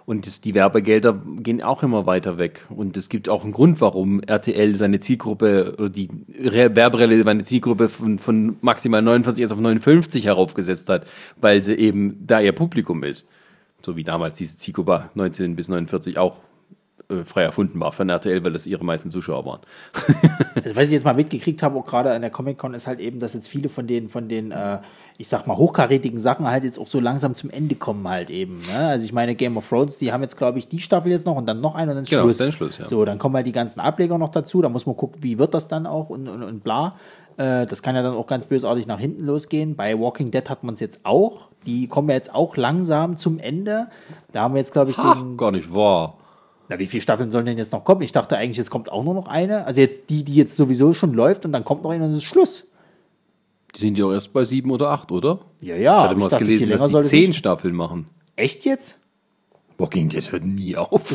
Und 0.05 0.29
das, 0.29 0.41
die 0.41 0.55
Werbegelder 0.55 1.21
gehen 1.39 1.61
auch 1.65 1.83
immer 1.83 2.07
weiter 2.07 2.39
weg. 2.39 2.65
Und 2.71 2.97
es 2.97 3.09
gibt 3.09 3.29
auch 3.29 3.43
einen 3.43 3.53
Grund, 3.53 3.81
warum 3.81 4.21
RTL 4.21 4.77
seine 4.77 5.01
Zielgruppe 5.01 5.75
oder 5.79 5.89
die 5.89 6.09
werberelevante 6.29 7.45
Zielgruppe 7.45 7.89
von, 7.89 8.21
von 8.21 8.57
maximal 8.61 9.03
49 9.03 9.43
jetzt 9.43 9.51
auf 9.51 9.59
59 9.59 10.27
heraufgesetzt 10.27 10.89
hat, 10.89 11.07
weil 11.41 11.65
sie 11.65 11.75
eben 11.75 12.25
da 12.25 12.41
ihr 12.41 12.53
Publikum 12.53 13.03
ist. 13.03 13.27
So 13.83 13.97
wie 13.97 14.05
damals 14.05 14.39
diese 14.39 14.57
Zielgruppe 14.57 15.11
19 15.15 15.57
bis 15.57 15.69
49 15.69 16.19
auch 16.19 16.37
äh, 17.09 17.25
frei 17.25 17.43
erfunden 17.43 17.79
war 17.81 17.93
von 17.93 18.09
RTL, 18.09 18.45
weil 18.45 18.53
das 18.53 18.67
ihre 18.67 18.85
meisten 18.85 19.11
Zuschauer 19.11 19.45
waren. 19.45 19.61
also, 20.55 20.77
was 20.77 20.85
ich 20.85 20.93
jetzt 20.93 21.05
mal 21.05 21.15
mitgekriegt 21.15 21.63
habe, 21.63 21.79
auch 21.79 21.87
gerade 21.87 22.13
an 22.13 22.21
der 22.21 22.31
Comic-Con, 22.31 22.75
ist 22.75 22.87
halt 22.87 23.01
eben, 23.01 23.21
dass 23.21 23.35
jetzt 23.35 23.49
viele 23.49 23.69
von 23.69 23.87
den, 23.87 24.09
von 24.09 24.29
den, 24.29 24.51
äh, 24.51 24.79
ich 25.19 25.29
sag 25.29 25.47
mal, 25.47 25.57
hochkarätigen 25.57 26.19
Sachen 26.19 26.47
halt 26.47 26.65
jetzt 26.65 26.79
auch 26.79 26.89
so 26.89 27.01
langsam 27.01 27.35
zum 27.35 27.51
Ende 27.51 27.75
kommen 27.75 28.07
halt 28.09 28.31
eben. 28.31 28.61
Ne? 28.61 28.89
Also 28.89 29.05
ich 29.05 29.13
meine, 29.13 29.35
Game 29.35 29.57
of 29.57 29.69
Thrones, 29.69 29.99
die 29.99 30.13
haben 30.13 30.23
jetzt, 30.23 30.37
glaube 30.37 30.59
ich, 30.59 30.69
die 30.69 30.79
Staffel 30.79 31.13
jetzt 31.13 31.27
noch 31.27 31.37
und 31.37 31.47
dann 31.47 31.61
noch 31.61 31.75
eine 31.75 31.93
und 31.93 31.97
dann 31.97 32.05
Genau, 32.05 32.23
Schluss. 32.25 32.39
dann 32.39 32.53
Schluss, 32.53 32.79
ja. 32.79 32.87
So, 32.87 33.05
dann 33.05 33.19
kommen 33.19 33.37
halt 33.37 33.47
die 33.47 33.53
ganzen 33.53 33.81
Ableger 33.81 34.19
noch 34.19 34.31
dazu, 34.31 34.61
da 34.61 34.69
muss 34.69 34.87
man 34.87 34.97
gucken, 34.97 35.23
wie 35.23 35.39
wird 35.39 35.55
das 35.55 35.69
dann 35.69 35.87
auch 35.87 36.11
und, 36.11 36.29
und, 36.29 36.43
und 36.43 36.63
bla. 36.65 36.97
Äh, 37.37 37.67
das 37.67 37.83
kann 37.83 37.95
ja 37.95 38.03
dann 38.03 38.15
auch 38.15 38.27
ganz 38.27 38.47
bösartig 38.47 38.87
nach 38.87 38.99
hinten 38.99 39.25
losgehen. 39.25 39.77
Bei 39.77 39.99
Walking 39.99 40.31
Dead 40.31 40.49
hat 40.49 40.65
man 40.65 40.75
es 40.75 40.81
jetzt 40.81 41.01
auch. 41.05 41.49
Die 41.67 41.87
kommen 41.87 42.09
ja 42.09 42.15
jetzt 42.15 42.35
auch 42.35 42.57
langsam 42.57 43.17
zum 43.17 43.39
Ende. 43.39 43.89
Da 44.33 44.43
haben 44.43 44.55
wir 44.55 44.59
jetzt, 44.61 44.73
glaube 44.73 44.91
ich, 44.91 44.99
Ha, 44.99 45.15
den, 45.15 45.37
gar 45.37 45.51
nicht 45.53 45.73
wahr. 45.75 46.15
Na, 46.69 46.79
wie 46.79 46.87
viele 46.87 47.01
Staffeln 47.01 47.31
sollen 47.31 47.47
denn 47.47 47.59
jetzt 47.59 47.73
noch 47.73 47.85
kommen? 47.85 48.03
Ich 48.03 48.13
dachte 48.13 48.37
eigentlich, 48.37 48.59
es 48.59 48.71
kommt 48.71 48.91
auch 48.91 49.05
nur 49.05 49.15
noch 49.15 49.29
eine. 49.29 49.67
Also 49.67 49.81
jetzt 49.81 50.11
die, 50.11 50.25
die 50.25 50.35
jetzt 50.35 50.57
sowieso 50.57 50.93
schon 50.93 51.13
läuft 51.15 51.45
und 51.45 51.53
dann 51.53 51.65
kommt 51.65 51.83
noch 51.85 51.91
eine 51.91 52.05
und 52.05 52.11
dann 52.11 52.17
ist 52.17 52.25
Schluss. 52.25 52.71
Die 53.75 53.81
sind 53.81 53.99
ja 53.99 54.07
auch 54.07 54.13
erst 54.13 54.33
bei 54.33 54.45
sieben 54.45 54.71
oder 54.71 54.91
acht, 54.91 55.13
oder? 55.13 55.41
Ja, 55.61 55.77
ja. 55.77 55.99
ich 55.99 56.05
hatte 56.05 56.15
mal 56.17 56.25
was 56.25 56.33
dachte, 56.33 56.45
gelesen, 56.45 56.71
dass 56.71 56.91
die 56.91 56.97
es 56.97 57.09
zehn 57.09 57.27
nicht- 57.29 57.37
Staffeln 57.37 57.75
machen. 57.75 58.07
Echt 58.35 58.65
jetzt? 58.65 58.99
Walking 59.79 60.09
Dead 60.09 60.33
hört 60.33 60.45
nie 60.45 60.77
auf. 60.77 61.09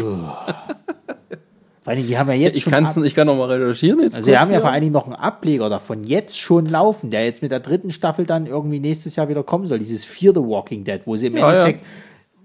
Vor 1.83 1.93
allem, 1.93 2.05
die 2.05 2.17
haben 2.17 2.29
ja 2.29 2.35
jetzt 2.35 2.57
ich, 2.57 2.63
schon. 2.63 2.73
kann's, 2.73 2.95
ich 2.97 3.15
kann 3.15 3.25
noch 3.25 3.35
mal 3.35 3.51
recherchieren 3.51 3.99
jetzt. 4.01 4.15
also, 4.15 4.29
kurz 4.29 4.39
haben 4.39 4.49
ja 4.49 4.57
hier. 4.57 4.61
vor 4.61 4.69
allen 4.69 4.81
Dingen 4.81 4.93
noch 4.93 5.05
einen 5.07 5.15
Ableger 5.15 5.67
davon 5.67 6.03
jetzt 6.03 6.37
schon 6.39 6.67
laufen, 6.67 7.09
der 7.09 7.25
jetzt 7.25 7.41
mit 7.41 7.51
der 7.51 7.59
dritten 7.59 7.89
Staffel 7.89 8.25
dann 8.27 8.45
irgendwie 8.45 8.79
nächstes 8.79 9.15
Jahr 9.15 9.29
wieder 9.29 9.41
kommen 9.43 9.65
soll. 9.65 9.79
Dieses 9.79 10.05
vierte 10.05 10.41
Walking 10.47 10.83
Dead, 10.83 11.01
wo 11.05 11.15
sie 11.15 11.27
im 11.27 11.37
Ja, 11.37 11.67
ja. 11.69 11.73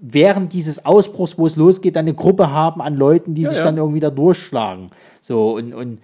Während 0.00 0.52
dieses 0.52 0.84
Ausbruchs, 0.84 1.38
wo 1.38 1.46
es 1.46 1.56
losgeht, 1.56 1.96
dann 1.96 2.04
eine 2.04 2.14
Gruppe 2.14 2.50
haben 2.50 2.82
an 2.82 2.94
Leuten, 2.94 3.34
die 3.34 3.44
sich 3.44 3.58
ja. 3.58 3.64
dann 3.64 3.78
irgendwie 3.78 4.00
da 4.00 4.10
durchschlagen. 4.10 4.90
So, 5.20 5.56
und, 5.56 5.72
und 5.72 5.98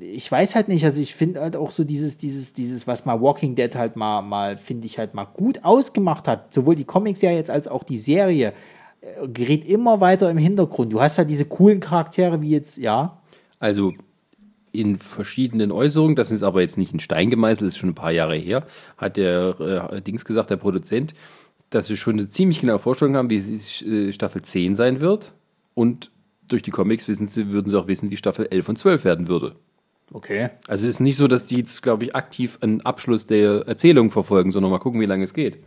ich 0.00 0.30
weiß 0.30 0.54
halt 0.54 0.68
nicht, 0.68 0.84
also 0.84 1.00
ich 1.00 1.14
finde 1.14 1.40
halt 1.40 1.56
auch 1.56 1.70
so 1.70 1.84
dieses, 1.84 2.18
dieses, 2.18 2.52
dieses, 2.52 2.86
was 2.86 3.04
mal 3.04 3.20
Walking 3.20 3.54
Dead 3.54 3.74
halt 3.74 3.96
mal, 3.96 4.22
mal, 4.22 4.58
finde 4.58 4.86
ich 4.86 4.98
halt 4.98 5.14
mal 5.14 5.24
gut 5.24 5.64
ausgemacht 5.64 6.28
hat, 6.28 6.52
sowohl 6.52 6.74
die 6.74 6.84
Comic-Serie 6.84 7.36
jetzt 7.36 7.50
als 7.50 7.68
auch 7.68 7.84
die 7.84 7.98
Serie, 7.98 8.52
äh, 9.00 9.28
gerät 9.28 9.64
immer 9.66 10.00
weiter 10.00 10.30
im 10.30 10.38
Hintergrund. 10.38 10.92
Du 10.92 11.00
hast 11.00 11.18
halt 11.18 11.30
diese 11.30 11.44
coolen 11.44 11.80
Charaktere 11.80 12.42
wie 12.42 12.50
jetzt, 12.50 12.76
ja, 12.76 13.18
Also 13.58 13.92
in 14.72 14.98
verschiedenen 14.98 15.72
Äußerungen, 15.72 16.16
das 16.16 16.30
ist 16.30 16.42
aber 16.42 16.60
jetzt 16.60 16.76
nicht 16.76 16.92
in 16.92 17.00
Stein 17.00 17.30
gemeißelt, 17.30 17.62
das 17.62 17.74
ist 17.74 17.78
schon 17.78 17.90
ein 17.90 17.94
paar 17.94 18.12
Jahre 18.12 18.36
her, 18.36 18.66
hat 18.98 19.16
der 19.16 19.90
äh, 19.90 20.02
Dings 20.02 20.24
gesagt, 20.24 20.50
der 20.50 20.56
Produzent, 20.56 21.14
dass 21.76 21.86
sie 21.86 21.96
schon 21.96 22.14
eine 22.14 22.28
ziemlich 22.28 22.60
genaue 22.60 22.78
Vorstellung 22.78 23.16
haben, 23.16 23.30
wie 23.30 23.36
äh, 23.36 24.12
Staffel 24.12 24.42
10 24.42 24.74
sein 24.74 25.00
wird. 25.00 25.32
Und 25.74 26.10
durch 26.48 26.62
die 26.62 26.70
Comics 26.70 27.06
wissen 27.08 27.26
sie, 27.26 27.50
würden 27.50 27.68
sie 27.68 27.78
auch 27.78 27.86
wissen, 27.86 28.10
wie 28.10 28.16
Staffel 28.16 28.48
11 28.50 28.68
und 28.68 28.78
12 28.78 29.04
werden 29.04 29.28
würde. 29.28 29.56
okay. 30.12 30.50
Also 30.68 30.84
es 30.84 30.96
ist 30.96 31.00
nicht 31.00 31.16
so, 31.16 31.28
dass 31.28 31.46
die 31.46 31.58
jetzt, 31.58 31.82
glaube 31.82 32.04
ich, 32.04 32.16
aktiv 32.16 32.58
einen 32.60 32.80
Abschluss 32.80 33.26
der 33.26 33.66
Erzählung 33.66 34.10
verfolgen, 34.10 34.52
sondern 34.52 34.70
mal 34.70 34.78
gucken, 34.78 35.00
wie 35.00 35.06
lange 35.06 35.24
es 35.24 35.34
geht. 35.34 35.58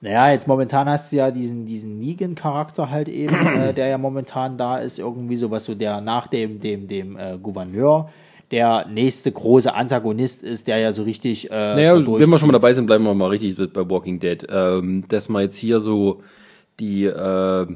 Naja, 0.00 0.30
jetzt 0.30 0.48
momentan 0.48 0.88
hast 0.88 1.12
du 1.12 1.16
ja 1.16 1.30
diesen, 1.30 1.66
diesen 1.66 1.98
Negan-Charakter 1.98 2.88
halt 2.90 3.08
eben, 3.08 3.34
äh, 3.34 3.74
der 3.74 3.88
ja 3.88 3.98
momentan 3.98 4.56
da 4.56 4.78
ist, 4.78 4.98
irgendwie 4.98 5.36
so 5.36 5.50
was 5.50 5.66
so 5.66 5.74
der 5.74 6.00
nach 6.00 6.26
dem, 6.26 6.58
dem, 6.60 6.88
dem 6.88 7.18
äh, 7.18 7.36
Gouverneur 7.36 8.10
der 8.50 8.86
nächste 8.88 9.30
große 9.30 9.72
Antagonist 9.74 10.42
ist, 10.42 10.66
der 10.66 10.78
ja 10.78 10.92
so 10.92 11.02
richtig. 11.02 11.50
Äh, 11.50 11.54
Naja, 11.54 11.94
wenn 11.94 12.30
wir 12.30 12.38
schon 12.38 12.48
mal 12.48 12.52
dabei 12.52 12.72
sind, 12.74 12.86
bleiben 12.86 13.04
wir 13.04 13.14
mal 13.14 13.28
richtig 13.28 13.56
bei 13.72 13.88
Walking 13.88 14.18
Dead. 14.18 14.44
Ähm, 14.50 15.04
dass 15.08 15.28
man 15.28 15.42
jetzt 15.42 15.56
hier 15.56 15.80
so 15.80 16.22
die 16.80 17.04
äh, 17.04 17.66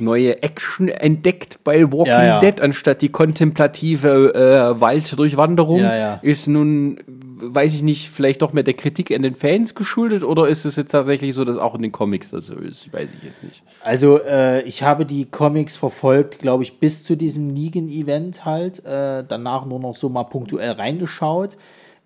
neue 0.00 0.42
Action 0.42 0.88
entdeckt 0.88 1.58
bei 1.64 1.90
Walking 1.90 2.06
Ja, 2.06 2.24
ja. 2.24 2.40
Dead, 2.40 2.60
anstatt 2.60 3.02
die 3.02 3.08
kontemplative 3.08 4.34
äh, 4.34 4.80
Walddurchwanderung, 4.80 5.80
Ja, 5.80 6.14
ist 6.22 6.48
nun, 6.48 6.98
weiß 7.06 7.74
ich 7.74 7.82
nicht, 7.82 8.10
vielleicht 8.10 8.42
doch 8.42 8.52
mehr 8.52 8.62
der 8.62 8.74
Kritik 8.74 9.10
an 9.12 9.22
den 9.22 9.34
Fans 9.34 9.74
geschuldet 9.74 10.24
oder 10.24 10.48
ist 10.48 10.64
es 10.64 10.76
jetzt 10.76 10.90
tatsächlich 10.90 11.34
so, 11.34 11.44
dass 11.44 11.56
auch 11.56 11.74
in 11.74 11.82
den 11.82 11.92
Comics 11.92 12.30
das 12.30 12.46
so 12.46 12.54
ist? 12.54 12.92
Weiß 12.92 13.14
ich 13.14 13.22
jetzt 13.22 13.44
nicht. 13.44 13.62
Also, 13.82 14.20
äh, 14.22 14.62
ich 14.62 14.82
habe 14.82 15.06
die 15.06 15.26
Comics 15.26 15.76
verfolgt, 15.76 16.38
glaube 16.38 16.62
ich, 16.62 16.78
bis 16.78 17.04
zu 17.04 17.16
diesem 17.16 17.48
Negan-Event 17.48 18.44
halt. 18.44 18.84
Äh, 18.84 19.24
danach 19.26 19.66
nur 19.66 19.80
noch 19.80 19.96
so 19.96 20.08
mal 20.08 20.24
punktuell 20.24 20.72
reingeschaut. 20.72 21.56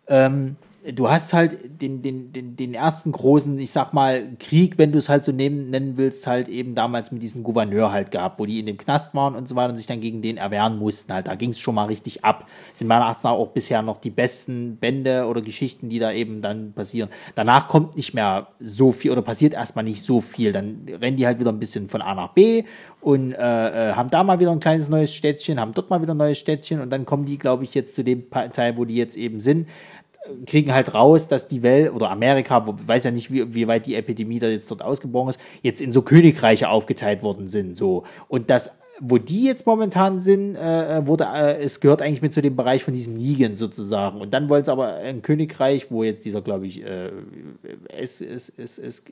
Ähm, 0.06 0.56
du 0.92 1.08
hast 1.08 1.32
halt 1.32 1.58
den, 1.80 2.02
den, 2.02 2.32
den, 2.32 2.56
den 2.56 2.74
ersten 2.74 3.10
großen, 3.12 3.58
ich 3.58 3.70
sag 3.70 3.94
mal, 3.94 4.22
Krieg, 4.38 4.76
wenn 4.76 4.92
du 4.92 4.98
es 4.98 5.08
halt 5.08 5.24
so 5.24 5.32
nehmen, 5.32 5.70
nennen 5.70 5.96
willst, 5.96 6.26
halt 6.26 6.48
eben 6.48 6.74
damals 6.74 7.10
mit 7.10 7.22
diesem 7.22 7.42
Gouverneur 7.42 7.90
halt 7.90 8.10
gehabt, 8.10 8.38
wo 8.38 8.44
die 8.44 8.60
in 8.60 8.66
dem 8.66 8.76
Knast 8.76 9.14
waren 9.14 9.34
und 9.34 9.48
so 9.48 9.56
weiter 9.56 9.70
und 9.70 9.78
sich 9.78 9.86
dann 9.86 10.00
gegen 10.00 10.20
den 10.20 10.36
erwehren 10.36 10.78
mussten 10.78 11.12
halt. 11.12 11.26
Da 11.26 11.36
ging 11.36 11.50
es 11.50 11.58
schon 11.58 11.74
mal 11.74 11.86
richtig 11.86 12.24
ab. 12.24 12.46
Sind 12.74 12.88
meiner 12.88 13.06
Achtung 13.06 13.30
nach 13.30 13.38
auch 13.38 13.48
bisher 13.48 13.80
noch 13.80 13.98
die 13.98 14.10
besten 14.10 14.76
Bände 14.76 15.26
oder 15.26 15.40
Geschichten, 15.40 15.88
die 15.88 15.98
da 15.98 16.12
eben 16.12 16.42
dann 16.42 16.72
passieren. 16.72 17.08
Danach 17.34 17.68
kommt 17.68 17.96
nicht 17.96 18.12
mehr 18.12 18.48
so 18.60 18.92
viel 18.92 19.10
oder 19.10 19.22
passiert 19.22 19.54
erstmal 19.54 19.84
nicht 19.84 20.02
so 20.02 20.20
viel. 20.20 20.52
Dann 20.52 20.86
rennen 21.00 21.16
die 21.16 21.26
halt 21.26 21.40
wieder 21.40 21.52
ein 21.52 21.58
bisschen 21.58 21.88
von 21.88 22.02
A 22.02 22.14
nach 22.14 22.34
B 22.34 22.64
und 23.00 23.32
äh, 23.32 23.90
äh, 23.90 23.92
haben 23.94 24.10
da 24.10 24.24
mal 24.24 24.40
wieder 24.40 24.50
ein 24.50 24.60
kleines 24.60 24.88
neues 24.88 25.14
Städtchen, 25.14 25.60
haben 25.60 25.72
dort 25.72 25.90
mal 25.90 26.00
wieder 26.00 26.14
ein 26.14 26.18
neues 26.18 26.38
Städtchen 26.38 26.80
und 26.80 26.90
dann 26.90 27.04
kommen 27.04 27.26
die, 27.26 27.38
glaube 27.38 27.64
ich, 27.64 27.74
jetzt 27.74 27.94
zu 27.94 28.02
dem 28.02 28.30
Teil, 28.30 28.76
wo 28.76 28.84
die 28.84 28.96
jetzt 28.96 29.16
eben 29.16 29.40
sind 29.40 29.66
kriegen 30.46 30.72
halt 30.72 30.94
raus, 30.94 31.28
dass 31.28 31.48
die 31.48 31.62
Welt 31.62 31.92
oder 31.92 32.10
Amerika, 32.10 32.66
wo, 32.66 32.74
weiß 32.86 33.04
ja 33.04 33.10
nicht, 33.10 33.30
wie, 33.30 33.54
wie 33.54 33.68
weit 33.68 33.86
die 33.86 33.94
Epidemie 33.94 34.38
da 34.38 34.48
jetzt 34.48 34.70
dort 34.70 34.82
ausgebrochen 34.82 35.30
ist, 35.30 35.40
jetzt 35.62 35.80
in 35.80 35.92
so 35.92 36.02
Königreiche 36.02 36.68
aufgeteilt 36.68 37.22
worden 37.22 37.48
sind, 37.48 37.76
so. 37.76 38.04
Und 38.28 38.50
das, 38.50 38.78
wo 39.00 39.18
die 39.18 39.44
jetzt 39.44 39.66
momentan 39.66 40.20
sind, 40.20 40.54
äh, 40.54 41.04
wurde, 41.06 41.24
äh, 41.34 41.62
es 41.62 41.80
gehört 41.80 42.00
eigentlich 42.00 42.22
mit 42.22 42.32
zu 42.32 42.40
dem 42.40 42.54
Bereich 42.54 42.84
von 42.84 42.94
diesem 42.94 43.16
Negan 43.18 43.56
sozusagen. 43.56 44.20
Und 44.20 44.32
dann 44.32 44.48
wollte 44.48 44.62
es 44.62 44.68
aber 44.68 44.94
ein 44.94 45.20
Königreich, 45.20 45.90
wo 45.90 46.04
jetzt 46.04 46.24
dieser, 46.24 46.42
glaube 46.42 46.66
ich, 46.68 46.80
äh, 46.84 47.10
es, 47.88 48.20
es, 48.20 48.52
es, 48.56 48.78
es, 48.78 49.02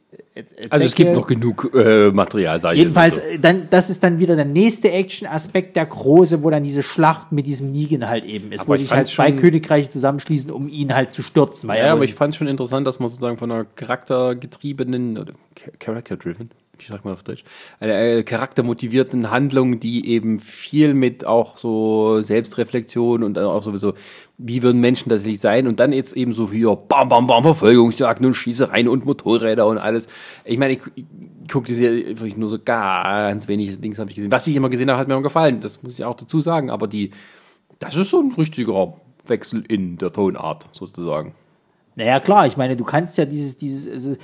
Also 0.71 0.85
es 0.85 0.95
gibt 0.95 1.15
noch 1.15 1.27
genug 1.27 1.71
äh, 1.75 2.11
Material, 2.13 2.61
sag 2.61 2.75
ich 2.75 2.79
Jedenfalls, 2.79 3.17
so. 3.17 3.23
äh, 3.23 3.39
dann, 3.41 3.69
das 3.71 3.91
ist 3.91 4.05
dann 4.05 4.21
wieder 4.21 4.37
der 4.37 4.45
nächste 4.45 4.91
Action-Aspekt, 4.91 5.75
der 5.75 5.87
große, 5.87 6.43
wo 6.45 6.51
dann 6.51 6.63
diese 6.63 6.83
Schlacht 6.85 7.33
mit 7.33 7.47
diesem 7.49 7.73
Negan 7.73 8.09
halt 8.09 8.25
eben 8.25 8.53
ist, 8.53 8.61
Aber 8.61 8.69
wo 8.71 8.75
ich 8.75 8.83
sich 8.83 8.93
halt 8.93 9.09
zwei 9.09 9.33
Königreiche 9.33 9.91
zusammenschließen, 9.91 10.51
um 10.53 10.69
ihn 10.69 10.95
halt 10.95 11.11
zu 11.11 11.23
stürzen. 11.23 11.69
Ja, 11.69 11.75
er 11.75 11.93
aber 11.93 12.05
ich 12.05 12.15
fand 12.15 12.37
schon 12.37 12.47
interessant, 12.47 12.87
dass 12.87 13.01
man 13.01 13.09
sozusagen 13.09 13.37
von 13.37 13.51
einer 13.51 13.65
charaktergetriebenen, 13.65 15.19
oder 15.19 15.33
Cha- 15.57 15.71
character-driven, 15.79 16.51
wie 16.89 16.93
sagt 16.93 17.05
man 17.05 17.15
auf 17.15 17.23
Deutsch, 17.23 17.45
einer 17.81 17.95
äh, 17.95 18.23
charaktermotivierten 18.23 19.31
Handlung, 19.31 19.81
die 19.81 20.09
eben 20.09 20.41
viel 20.41 20.95
mit 20.95 21.25
auch 21.25 21.57
so 21.57 22.23
Selbstreflexion 22.23 23.23
und 23.23 23.39
auch 23.39 23.63
sowieso, 23.63 23.95
wie 24.39 24.63
würden 24.63 24.81
Menschen 24.81 25.09
tatsächlich 25.09 25.41
sein 25.41 25.67
und 25.67 25.81
dann 25.81 25.93
jetzt 25.93 26.17
eben 26.17 26.35
so 26.35 26.53
wie, 26.53 26.63
ja, 26.63 26.75
bam, 26.75 27.09
bam, 27.09 27.27
bam, 27.27 27.43
Verfolgungsjagden 27.43 28.27
und 28.27 28.35
Schießereien 28.35 28.89
und 28.89 29.05
Motorräder 29.05 29.67
und 29.67 29.79
alles. 29.79 30.09
Ich 30.45 30.59
meine, 30.59 30.75
ich, 30.75 30.81
ich 30.95 31.05
gucke 31.51 31.73
hier 31.73 32.09
wirklich 32.09 32.37
nur 32.37 32.51
so 32.51 32.59
ganz 32.59 33.49
wenig 33.49 33.81
Dings 33.81 33.99
habe 33.99 34.11
ich 34.11 34.17
gesehen. 34.17 34.33
Was 34.33 34.47
ich 34.47 34.57
immer 34.57 34.71
gesehen 34.71 34.91
habe, 34.91 34.99
hat 34.99 35.09
mir 35.09 35.17
auch 35.17 35.23
gefallen. 35.23 35.61
Das 35.61 35.83
muss 35.83 35.95
ich 35.95 36.05
auch 36.05 36.17
dazu 36.17 36.41
sagen, 36.41 36.71
aber 36.71 36.89
die, 36.89 37.11
das 37.79 37.97
ist 37.97 38.11
so 38.11 38.21
ein 38.21 38.33
richtiger 38.33 38.95
Wechsel 39.27 39.65
in 39.69 39.97
der 39.97 40.13
Tonart, 40.13 40.69
sozusagen. 40.73 41.35
Naja, 41.95 42.21
klar, 42.21 42.47
ich 42.47 42.57
meine, 42.57 42.77
du 42.77 42.85
kannst 42.85 43.19
ja 43.19 43.25
dieses, 43.25 43.59
dieses, 43.59 43.89
also, 43.89 44.17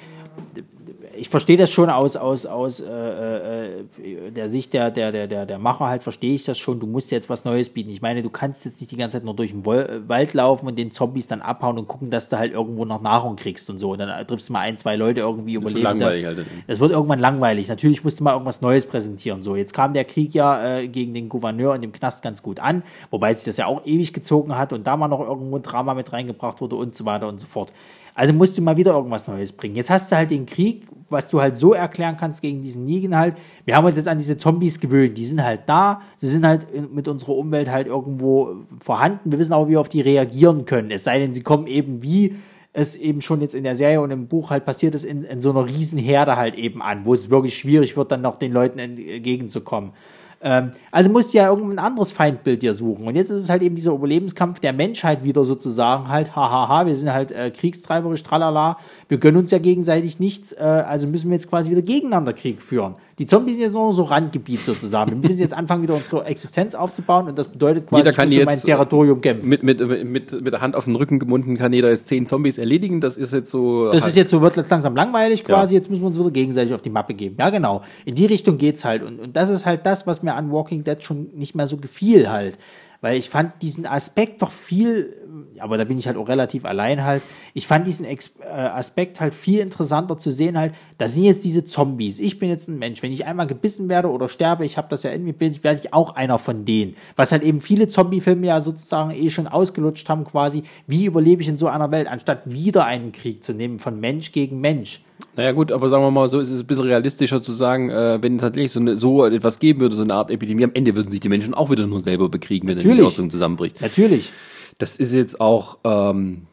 ich 1.18 1.28
verstehe 1.28 1.56
das 1.56 1.70
schon 1.70 1.90
aus, 1.90 2.16
aus, 2.16 2.46
aus 2.46 2.80
äh, 2.80 2.86
äh, 2.86 4.30
der 4.30 4.48
Sicht 4.48 4.72
der, 4.72 4.90
der, 4.90 5.12
der, 5.12 5.26
der, 5.26 5.46
der 5.46 5.58
Macher 5.58 5.86
halt, 5.86 6.02
verstehe 6.02 6.34
ich 6.34 6.44
das 6.44 6.58
schon. 6.58 6.80
Du 6.80 6.86
musst 6.86 7.10
jetzt 7.10 7.28
was 7.28 7.44
Neues 7.44 7.68
bieten. 7.68 7.90
Ich 7.90 8.00
meine, 8.00 8.22
du 8.22 8.30
kannst 8.30 8.64
jetzt 8.64 8.80
nicht 8.80 8.90
die 8.90 8.96
ganze 8.96 9.16
Zeit 9.16 9.24
nur 9.24 9.34
durch 9.34 9.50
den 9.50 9.66
Wald 9.66 10.34
laufen 10.34 10.66
und 10.66 10.76
den 10.76 10.90
Zombies 10.90 11.26
dann 11.26 11.42
abhauen 11.42 11.78
und 11.78 11.88
gucken, 11.88 12.10
dass 12.10 12.28
du 12.28 12.38
halt 12.38 12.52
irgendwo 12.52 12.84
noch 12.84 13.02
Nahrung 13.02 13.36
kriegst 13.36 13.68
und 13.70 13.78
so. 13.78 13.92
Und 13.92 13.98
dann 13.98 14.26
triffst 14.26 14.48
du 14.48 14.52
mal 14.52 14.60
ein, 14.60 14.78
zwei 14.78 14.96
Leute 14.96 15.20
irgendwie 15.20 15.54
Das 15.54 15.62
überleben. 15.62 15.84
wird 15.84 16.00
langweilig 16.00 16.26
halt. 16.26 16.46
Es 16.66 16.80
wird 16.80 16.92
irgendwann 16.92 17.18
langweilig. 17.18 17.68
Natürlich 17.68 18.04
musst 18.04 18.20
du 18.20 18.24
mal 18.24 18.32
irgendwas 18.32 18.60
Neues 18.60 18.86
präsentieren. 18.86 19.42
So, 19.42 19.56
jetzt 19.56 19.74
kam 19.74 19.92
der 19.92 20.04
Krieg 20.04 20.34
ja 20.34 20.78
äh, 20.78 20.88
gegen 20.88 21.14
den 21.14 21.28
Gouverneur 21.28 21.74
in 21.74 21.82
dem 21.82 21.92
Knast 21.92 22.22
ganz 22.22 22.42
gut 22.42 22.60
an, 22.60 22.82
wobei 23.10 23.34
sich 23.34 23.44
das 23.44 23.56
ja 23.56 23.66
auch 23.66 23.84
ewig 23.84 24.12
gezogen 24.12 24.56
hat 24.56 24.72
und 24.72 24.86
da 24.86 24.96
mal 24.96 25.08
noch 25.08 25.20
irgendwo 25.20 25.56
ein 25.56 25.62
Drama 25.62 25.94
mit 25.94 26.12
reingebracht 26.12 26.60
wurde 26.60 26.76
und 26.76 26.94
so 26.94 27.04
weiter 27.04 27.28
und 27.28 27.40
so 27.40 27.46
fort. 27.46 27.72
Also 28.18 28.32
musst 28.32 28.58
du 28.58 28.62
mal 28.62 28.76
wieder 28.76 28.94
irgendwas 28.94 29.28
Neues 29.28 29.52
bringen. 29.52 29.76
Jetzt 29.76 29.90
hast 29.90 30.10
du 30.10 30.16
halt 30.16 30.32
den 30.32 30.44
Krieg, 30.44 30.82
was 31.08 31.30
du 31.30 31.40
halt 31.40 31.56
so 31.56 31.72
erklären 31.72 32.16
kannst 32.18 32.42
gegen 32.42 32.62
diesen 32.62 32.84
Negan 32.84 33.16
halt. 33.16 33.36
Wir 33.64 33.76
haben 33.76 33.84
uns 33.84 33.94
jetzt 33.94 34.08
an 34.08 34.18
diese 34.18 34.36
Zombies 34.36 34.80
gewöhnt. 34.80 35.16
Die 35.16 35.24
sind 35.24 35.40
halt 35.40 35.60
da. 35.66 36.02
Sie 36.16 36.26
sind 36.26 36.44
halt 36.44 36.66
mit 36.92 37.06
unserer 37.06 37.36
Umwelt 37.36 37.70
halt 37.70 37.86
irgendwo 37.86 38.56
vorhanden. 38.80 39.30
Wir 39.30 39.38
wissen 39.38 39.52
aber, 39.52 39.68
wie 39.68 39.70
wir 39.70 39.80
auf 39.80 39.88
die 39.88 40.00
reagieren 40.00 40.64
können. 40.64 40.90
Es 40.90 41.04
sei 41.04 41.20
denn, 41.20 41.32
sie 41.32 41.44
kommen 41.44 41.68
eben 41.68 42.02
wie 42.02 42.34
es 42.72 42.96
eben 42.96 43.20
schon 43.20 43.40
jetzt 43.40 43.54
in 43.54 43.62
der 43.62 43.76
Serie 43.76 44.00
und 44.00 44.10
im 44.10 44.26
Buch 44.26 44.50
halt 44.50 44.64
passiert 44.64 44.96
ist, 44.96 45.04
in, 45.04 45.22
in 45.22 45.40
so 45.40 45.50
einer 45.50 45.66
riesen 45.66 45.96
Herde 45.96 46.36
halt 46.36 46.56
eben 46.56 46.82
an, 46.82 47.04
wo 47.04 47.14
es 47.14 47.30
wirklich 47.30 47.56
schwierig 47.56 47.96
wird, 47.96 48.10
dann 48.10 48.22
noch 48.22 48.40
den 48.40 48.52
Leuten 48.52 48.80
entgegenzukommen. 48.80 49.92
Ähm, 50.40 50.72
also 50.92 51.10
musst 51.10 51.34
du 51.34 51.38
ja 51.38 51.48
irgendein 51.48 51.78
anderes 51.78 52.12
Feindbild 52.12 52.62
dir 52.62 52.74
suchen. 52.74 53.06
Und 53.06 53.16
jetzt 53.16 53.30
ist 53.30 53.42
es 53.42 53.50
halt 53.50 53.62
eben 53.62 53.74
dieser 53.74 53.92
Überlebenskampf 53.92 54.60
der 54.60 54.72
Menschheit 54.72 55.24
wieder 55.24 55.44
sozusagen 55.44 56.08
halt, 56.08 56.36
hahaha, 56.36 56.86
wir 56.86 56.96
sind 56.96 57.12
halt 57.12 57.32
äh, 57.32 57.50
kriegstreiberisch, 57.50 58.22
tralala, 58.22 58.78
wir 59.08 59.18
gönnen 59.18 59.38
uns 59.38 59.50
ja 59.50 59.58
gegenseitig 59.58 60.20
nichts, 60.20 60.52
äh, 60.52 60.62
also 60.62 61.06
müssen 61.08 61.30
wir 61.30 61.36
jetzt 61.36 61.48
quasi 61.48 61.70
wieder 61.70 61.82
gegeneinander 61.82 62.32
Krieg 62.32 62.62
führen. 62.62 62.94
Die 63.18 63.26
Zombies 63.26 63.56
sind 63.56 63.64
jetzt 63.64 63.72
nur 63.72 63.86
noch 63.86 63.92
so 63.92 64.04
Randgebiet 64.04 64.60
sozusagen. 64.60 65.10
Wir 65.10 65.28
müssen 65.28 65.40
jetzt 65.42 65.54
anfangen, 65.54 65.82
wieder 65.82 65.94
unsere 65.94 66.24
Existenz 66.24 66.74
aufzubauen 66.74 67.26
und 67.26 67.36
das 67.36 67.48
bedeutet 67.48 67.88
quasi, 67.88 68.00
Jeder 68.00 68.12
kann 68.12 68.30
ich 68.30 68.38
muss 68.38 68.46
mein 68.46 68.60
Territorium 68.60 69.20
kämpfen. 69.20 69.48
Mit, 69.48 69.62
mit, 69.64 69.80
mit, 69.80 70.32
mit 70.40 70.52
der 70.52 70.60
Hand 70.60 70.76
auf 70.76 70.84
den 70.84 70.94
Rücken 70.94 71.18
gebunden 71.18 71.56
kann 71.56 71.72
jeder 71.72 71.90
jetzt 71.90 72.06
zehn 72.06 72.26
Zombies 72.26 72.58
erledigen. 72.58 73.00
Das 73.00 73.16
ist 73.16 73.32
jetzt 73.32 73.50
so. 73.50 73.90
Das 73.90 74.06
ist 74.06 74.16
jetzt 74.16 74.30
so, 74.30 74.40
wird 74.40 74.56
jetzt 74.56 74.70
langsam 74.70 74.94
langweilig 74.94 75.44
quasi, 75.44 75.74
Ja. 75.74 75.78
jetzt 75.80 75.90
müssen 75.90 76.02
wir 76.02 76.06
uns 76.06 76.18
wieder 76.18 76.30
gegenseitig 76.30 76.74
auf 76.74 76.82
die 76.82 76.90
Mappe 76.90 77.14
geben. 77.14 77.36
Ja, 77.38 77.50
genau. 77.50 77.82
In 78.04 78.14
die 78.14 78.26
Richtung 78.26 78.56
geht's 78.56 78.84
halt. 78.84 79.02
Und, 79.02 79.18
und 79.18 79.34
das 79.36 79.50
ist 79.50 79.66
halt 79.66 79.84
das, 79.84 80.06
was 80.06 80.22
mir 80.22 80.34
an 80.34 80.52
Walking 80.52 80.84
Dead 80.84 81.02
schon 81.02 81.28
nicht 81.34 81.54
mehr 81.54 81.66
so 81.66 81.76
gefiel 81.76 82.30
halt. 82.30 82.56
Weil 83.00 83.16
ich 83.16 83.30
fand 83.30 83.62
diesen 83.62 83.86
Aspekt 83.86 84.42
doch 84.42 84.50
viel, 84.50 85.14
aber 85.58 85.78
da 85.78 85.84
bin 85.84 85.98
ich 85.98 86.06
halt 86.06 86.16
auch 86.16 86.28
relativ 86.28 86.64
allein 86.64 87.04
halt. 87.04 87.22
Ich 87.54 87.66
fand 87.66 87.86
diesen 87.86 88.06
äh, 88.06 88.16
Aspekt 88.50 89.20
halt 89.20 89.34
viel 89.34 89.60
interessanter 89.60 90.18
zu 90.18 90.30
sehen 90.30 90.58
halt. 90.58 90.74
Da 90.98 91.08
sind 91.08 91.24
jetzt 91.24 91.44
diese 91.44 91.64
Zombies. 91.64 92.18
Ich 92.18 92.38
bin 92.38 92.48
jetzt 92.48 92.68
ein 92.68 92.78
Mensch. 92.78 93.02
Wenn 93.02 93.12
ich 93.12 93.26
einmal 93.26 93.46
gebissen 93.46 93.88
werde 93.88 94.10
oder 94.10 94.28
sterbe, 94.28 94.64
ich 94.64 94.76
habe 94.76 94.88
das 94.90 95.02
ja 95.02 95.10
in 95.10 95.24
mir, 95.24 95.32
bin 95.32 95.52
ich, 95.52 95.64
werde 95.64 95.80
ich 95.82 95.92
auch 95.92 96.16
einer 96.16 96.38
von 96.38 96.64
denen. 96.64 96.96
Was 97.16 97.32
halt 97.32 97.42
eben 97.42 97.60
viele 97.60 97.88
Zombie-Filme 97.88 98.46
ja 98.46 98.60
sozusagen 98.60 99.10
eh 99.10 99.30
schon 99.30 99.46
ausgelutscht 99.46 100.08
haben 100.08 100.24
quasi. 100.24 100.64
Wie 100.86 101.06
überlebe 101.06 101.42
ich 101.42 101.48
in 101.48 101.56
so 101.56 101.68
einer 101.68 101.90
Welt, 101.90 102.08
anstatt 102.08 102.42
wieder 102.44 102.84
einen 102.84 103.12
Krieg 103.12 103.42
zu 103.42 103.52
nehmen 103.52 103.78
von 103.78 104.00
Mensch 104.00 104.32
gegen 104.32 104.60
Mensch. 104.60 105.02
Naja 105.36 105.52
gut, 105.52 105.70
aber 105.72 105.88
sagen 105.88 106.02
wir 106.02 106.10
mal 106.10 106.28
so, 106.28 106.40
ist 106.40 106.50
es 106.50 106.60
ein 106.62 106.66
bisschen 106.66 106.86
realistischer 106.86 107.42
zu 107.42 107.52
sagen, 107.52 107.90
äh, 107.90 108.18
wenn 108.20 108.38
tatsächlich 108.38 108.72
so, 108.72 108.80
eine, 108.80 108.96
so 108.96 109.24
etwas 109.24 109.58
geben 109.58 109.80
würde, 109.80 109.94
so 109.94 110.02
eine 110.02 110.14
Art 110.14 110.30
Epidemie, 110.30 110.64
am 110.64 110.72
Ende 110.74 110.96
würden 110.96 111.10
sich 111.10 111.20
die 111.20 111.28
Menschen 111.28 111.54
auch 111.54 111.70
wieder 111.70 111.86
nur 111.86 112.00
selber 112.00 112.28
bekriegen, 112.28 112.66
wenn 112.66 112.76
dann 112.76 112.82
die 112.82 112.88
Natürlich. 112.88 113.06
Ordnung 113.06 113.30
zusammenbricht. 113.30 113.80
Natürlich. 113.80 114.32
Das 114.78 114.96
ist 114.96 115.12
jetzt 115.12 115.40
auch, 115.40 115.78
ähm, 115.84 116.46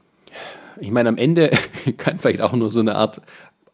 ich 0.79 0.91
meine, 0.91 1.09
am 1.09 1.17
Ende 1.17 1.51
kann 1.97 2.19
vielleicht 2.19 2.41
auch 2.41 2.53
nur 2.53 2.71
so 2.71 2.79
eine 2.79 2.95
Art 2.95 3.21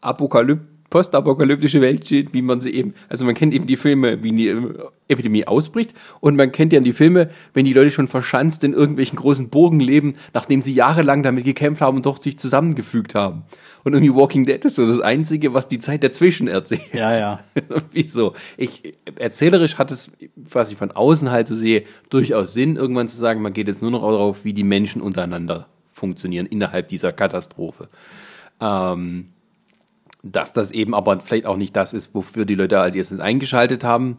Apokalyp 0.00 0.60
postapokalyptische 0.92 1.80
Welt 1.80 2.04
stehen, 2.04 2.28
wie 2.32 2.42
man 2.42 2.60
sie 2.60 2.70
eben, 2.74 2.92
also 3.08 3.24
man 3.24 3.34
kennt 3.34 3.54
eben 3.54 3.66
die 3.66 3.78
Filme, 3.78 4.22
wie 4.22 4.30
die 4.30 4.48
äh, 4.48 4.74
Epidemie 5.08 5.46
ausbricht 5.46 5.94
und 6.20 6.36
man 6.36 6.52
kennt 6.52 6.74
ja 6.74 6.80
die 6.80 6.92
Filme, 6.92 7.30
wenn 7.54 7.64
die 7.64 7.72
Leute 7.72 7.90
schon 7.90 8.08
verschanzt 8.08 8.62
in 8.62 8.74
irgendwelchen 8.74 9.16
großen 9.16 9.48
Burgen 9.48 9.80
leben, 9.80 10.16
nachdem 10.34 10.60
sie 10.60 10.74
jahrelang 10.74 11.22
damit 11.22 11.44
gekämpft 11.44 11.80
haben 11.80 11.96
und 11.96 12.04
doch 12.04 12.18
sich 12.18 12.38
zusammengefügt 12.38 13.14
haben. 13.14 13.44
Und 13.84 13.94
irgendwie 13.94 14.14
Walking 14.14 14.44
Dead 14.44 14.62
ist 14.62 14.74
so 14.74 14.86
das 14.86 15.00
Einzige, 15.00 15.54
was 15.54 15.66
die 15.66 15.78
Zeit 15.78 16.04
dazwischen 16.04 16.46
erzählt. 16.46 16.92
Ja, 16.92 17.16
ja. 17.18 17.40
Wieso? 17.92 18.34
Ich, 18.58 18.92
erzählerisch 19.16 19.78
hat 19.78 19.90
es, 19.90 20.12
was 20.36 20.70
ich 20.70 20.76
von 20.76 20.90
außen 20.90 21.30
halt 21.30 21.46
so 21.46 21.56
sehe, 21.56 21.84
durchaus 22.10 22.52
Sinn, 22.52 22.76
irgendwann 22.76 23.08
zu 23.08 23.16
sagen, 23.16 23.40
man 23.40 23.54
geht 23.54 23.66
jetzt 23.66 23.80
nur 23.80 23.90
noch 23.90 24.02
darauf, 24.02 24.44
wie 24.44 24.52
die 24.52 24.62
Menschen 24.62 25.00
untereinander 25.00 25.68
funktionieren 25.94 26.44
innerhalb 26.44 26.88
dieser 26.88 27.12
Katastrophe. 27.12 27.88
Ähm, 28.60 29.31
dass 30.22 30.52
das 30.52 30.70
eben 30.70 30.94
aber 30.94 31.18
vielleicht 31.20 31.46
auch 31.46 31.56
nicht 31.56 31.76
das 31.76 31.92
ist, 31.92 32.14
wofür 32.14 32.44
die 32.44 32.54
Leute 32.54 32.80
als 32.80 32.94
erstes 32.94 33.20
eingeschaltet 33.20 33.84
haben, 33.84 34.16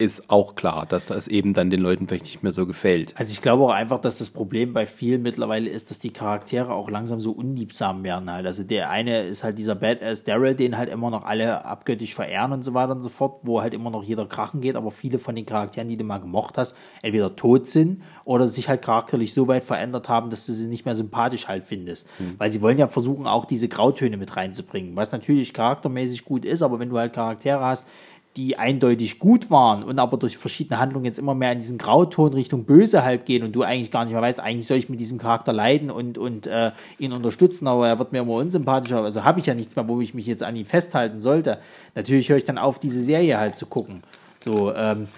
ist 0.00 0.30
auch 0.30 0.54
klar, 0.54 0.86
dass 0.86 1.06
das 1.06 1.26
eben 1.26 1.54
dann 1.54 1.70
den 1.70 1.80
Leuten 1.80 2.06
vielleicht 2.06 2.24
nicht 2.24 2.42
mehr 2.44 2.52
so 2.52 2.66
gefällt. 2.66 3.14
Also 3.18 3.32
ich 3.32 3.42
glaube 3.42 3.64
auch 3.64 3.72
einfach, 3.72 4.00
dass 4.00 4.18
das 4.18 4.30
Problem 4.30 4.72
bei 4.72 4.86
vielen 4.86 5.22
mittlerweile 5.22 5.68
ist, 5.68 5.90
dass 5.90 5.98
die 5.98 6.12
Charaktere 6.12 6.72
auch 6.72 6.88
langsam 6.88 7.18
so 7.18 7.32
unliebsam 7.32 8.04
werden 8.04 8.30
halt. 8.30 8.46
Also 8.46 8.62
der 8.62 8.90
eine 8.90 9.22
ist 9.22 9.42
halt 9.42 9.58
dieser 9.58 9.74
Badass 9.74 10.22
Daryl, 10.22 10.54
den 10.54 10.78
halt 10.78 10.88
immer 10.88 11.10
noch 11.10 11.24
alle 11.24 11.64
abgöttisch 11.64 12.14
verehren 12.14 12.52
und 12.52 12.62
so 12.62 12.74
weiter 12.74 12.92
und 12.92 13.02
so 13.02 13.08
fort, 13.08 13.40
wo 13.42 13.60
halt 13.60 13.74
immer 13.74 13.90
noch 13.90 14.04
jeder 14.04 14.26
krachen 14.26 14.60
geht, 14.60 14.76
aber 14.76 14.92
viele 14.92 15.18
von 15.18 15.34
den 15.34 15.46
Charakteren, 15.46 15.88
die 15.88 15.96
du 15.96 16.04
mal 16.04 16.18
gemocht 16.18 16.58
hast, 16.58 16.76
entweder 17.02 17.34
tot 17.34 17.66
sind 17.66 18.00
oder 18.24 18.48
sich 18.48 18.68
halt 18.68 18.82
charakterlich 18.82 19.34
so 19.34 19.48
weit 19.48 19.64
verändert 19.64 20.08
haben, 20.08 20.30
dass 20.30 20.46
du 20.46 20.52
sie 20.52 20.68
nicht 20.68 20.84
mehr 20.84 20.94
sympathisch 20.94 21.48
halt 21.48 21.64
findest. 21.64 22.08
Weil 22.38 22.52
sie 22.52 22.62
wollen 22.62 22.78
ja 22.78 22.86
versuchen, 22.86 23.26
auch 23.26 23.46
diese 23.46 23.66
Grautöne 23.66 24.16
mit 24.16 24.36
reinzubringen, 24.36 24.94
was 24.94 25.10
natürlich 25.10 25.52
charaktermäßig 25.52 26.24
gut 26.24 26.44
ist, 26.44 26.62
aber 26.62 26.78
wenn 26.78 26.88
du 26.88 26.98
halt 26.98 27.12
Charaktere 27.12 27.60
hast, 27.60 27.88
die 28.36 28.56
eindeutig 28.56 29.18
gut 29.18 29.50
waren 29.50 29.82
und 29.82 29.98
aber 29.98 30.16
durch 30.16 30.38
verschiedene 30.38 30.78
Handlungen 30.78 31.06
jetzt 31.06 31.18
immer 31.18 31.34
mehr 31.34 31.52
in 31.52 31.58
diesen 31.58 31.76
Grauton 31.76 32.34
Richtung 32.34 32.64
Böse 32.64 33.02
halt 33.02 33.26
gehen 33.26 33.42
und 33.42 33.52
du 33.52 33.62
eigentlich 33.62 33.90
gar 33.90 34.04
nicht 34.04 34.12
mehr 34.12 34.22
weißt, 34.22 34.38
eigentlich 34.38 34.66
soll 34.66 34.76
ich 34.76 34.88
mit 34.88 35.00
diesem 35.00 35.18
Charakter 35.18 35.52
leiden 35.52 35.90
und, 35.90 36.18
und 36.18 36.46
äh, 36.46 36.70
ihn 36.98 37.12
unterstützen, 37.12 37.66
aber 37.66 37.88
er 37.88 37.98
wird 37.98 38.12
mir 38.12 38.20
immer 38.20 38.34
unsympathischer, 38.34 39.02
also 39.02 39.24
habe 39.24 39.40
ich 39.40 39.46
ja 39.46 39.54
nichts 39.54 39.74
mehr, 39.74 39.88
wo 39.88 40.00
ich 40.00 40.14
mich 40.14 40.26
jetzt 40.26 40.44
an 40.44 40.54
ihn 40.54 40.66
festhalten 40.66 41.20
sollte. 41.20 41.58
Natürlich 41.94 42.28
höre 42.28 42.36
ich 42.36 42.44
dann 42.44 42.58
auf, 42.58 42.78
diese 42.78 43.02
Serie 43.02 43.38
halt 43.38 43.56
zu 43.56 43.66
gucken. 43.66 44.02
So, 44.38 44.72
ähm, 44.72 45.08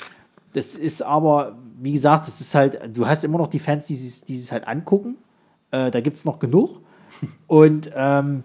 das 0.52 0.74
ist 0.74 1.02
aber, 1.02 1.58
wie 1.78 1.92
gesagt, 1.92 2.26
das 2.26 2.40
ist 2.40 2.54
halt, 2.54 2.96
du 2.96 3.06
hast 3.06 3.24
immer 3.24 3.38
noch 3.38 3.48
die 3.48 3.58
Fans, 3.58 3.86
die 3.86 3.94
es 3.94 4.24
die 4.24 4.34
es 4.34 4.50
halt 4.50 4.66
angucken. 4.66 5.16
Äh, 5.70 5.90
da 5.90 6.00
gibt 6.00 6.16
es 6.16 6.24
noch 6.24 6.38
genug. 6.38 6.80
Und 7.46 7.90
ähm, 7.94 8.44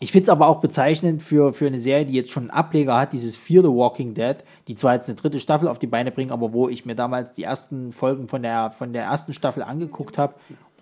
ich 0.00 0.12
finde 0.12 0.24
es 0.24 0.28
aber 0.28 0.46
auch 0.46 0.60
bezeichnend 0.60 1.22
für, 1.22 1.52
für 1.52 1.66
eine 1.66 1.80
Serie, 1.80 2.06
die 2.06 2.12
jetzt 2.12 2.30
schon 2.30 2.44
einen 2.44 2.50
Ableger 2.50 2.96
hat, 2.96 3.12
dieses 3.12 3.36
Fear 3.36 3.64
the 3.64 3.68
Walking 3.68 4.14
Dead, 4.14 4.36
die 4.68 4.76
zwar 4.76 4.94
jetzt 4.94 5.08
eine 5.08 5.16
dritte 5.16 5.40
Staffel 5.40 5.66
auf 5.66 5.80
die 5.80 5.88
Beine 5.88 6.12
bringen, 6.12 6.30
aber 6.30 6.52
wo 6.52 6.68
ich 6.68 6.86
mir 6.86 6.94
damals 6.94 7.32
die 7.32 7.42
ersten 7.42 7.92
Folgen 7.92 8.28
von 8.28 8.42
der, 8.42 8.70
von 8.70 8.92
der 8.92 9.04
ersten 9.04 9.32
Staffel 9.32 9.62
angeguckt 9.62 10.16
habe 10.16 10.34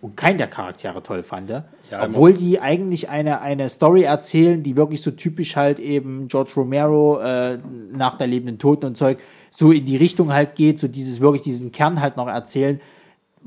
und 0.03 0.19
keinen 0.19 0.37
der 0.37 0.49
Charaktere 0.49 1.03
toll 1.03 1.23
fand. 1.23 1.49
Ja, 1.49 1.65
obwohl 2.03 2.35
die 2.35 2.61
eigentlich 2.61 3.09
eine, 3.09 3.41
eine 3.41 3.71
Story 3.71 4.03
erzählen, 4.03 4.63
die 4.63 4.77
wirklich 4.77 5.01
so 5.01 5.11
typisch 5.11 5.57
halt 5.57 5.79
eben 5.79 6.29
George 6.29 6.53
Romero 6.57 7.19
äh, 7.21 7.59
nach 7.93 8.19
der 8.19 8.27
lebenden 8.27 8.59
Toten 8.59 8.85
und 8.85 8.99
Zeug 8.99 9.19
so 9.51 9.73
in 9.73 9.87
die 9.87 9.97
Richtung 9.97 10.35
halt 10.35 10.57
geht, 10.57 10.79
so 10.79 10.89
dieses 10.89 11.21
wirklich 11.21 11.43
diesen 11.43 11.73
Kern 11.73 12.03
halt 12.03 12.19
noch 12.19 12.29
erzählen 12.29 12.81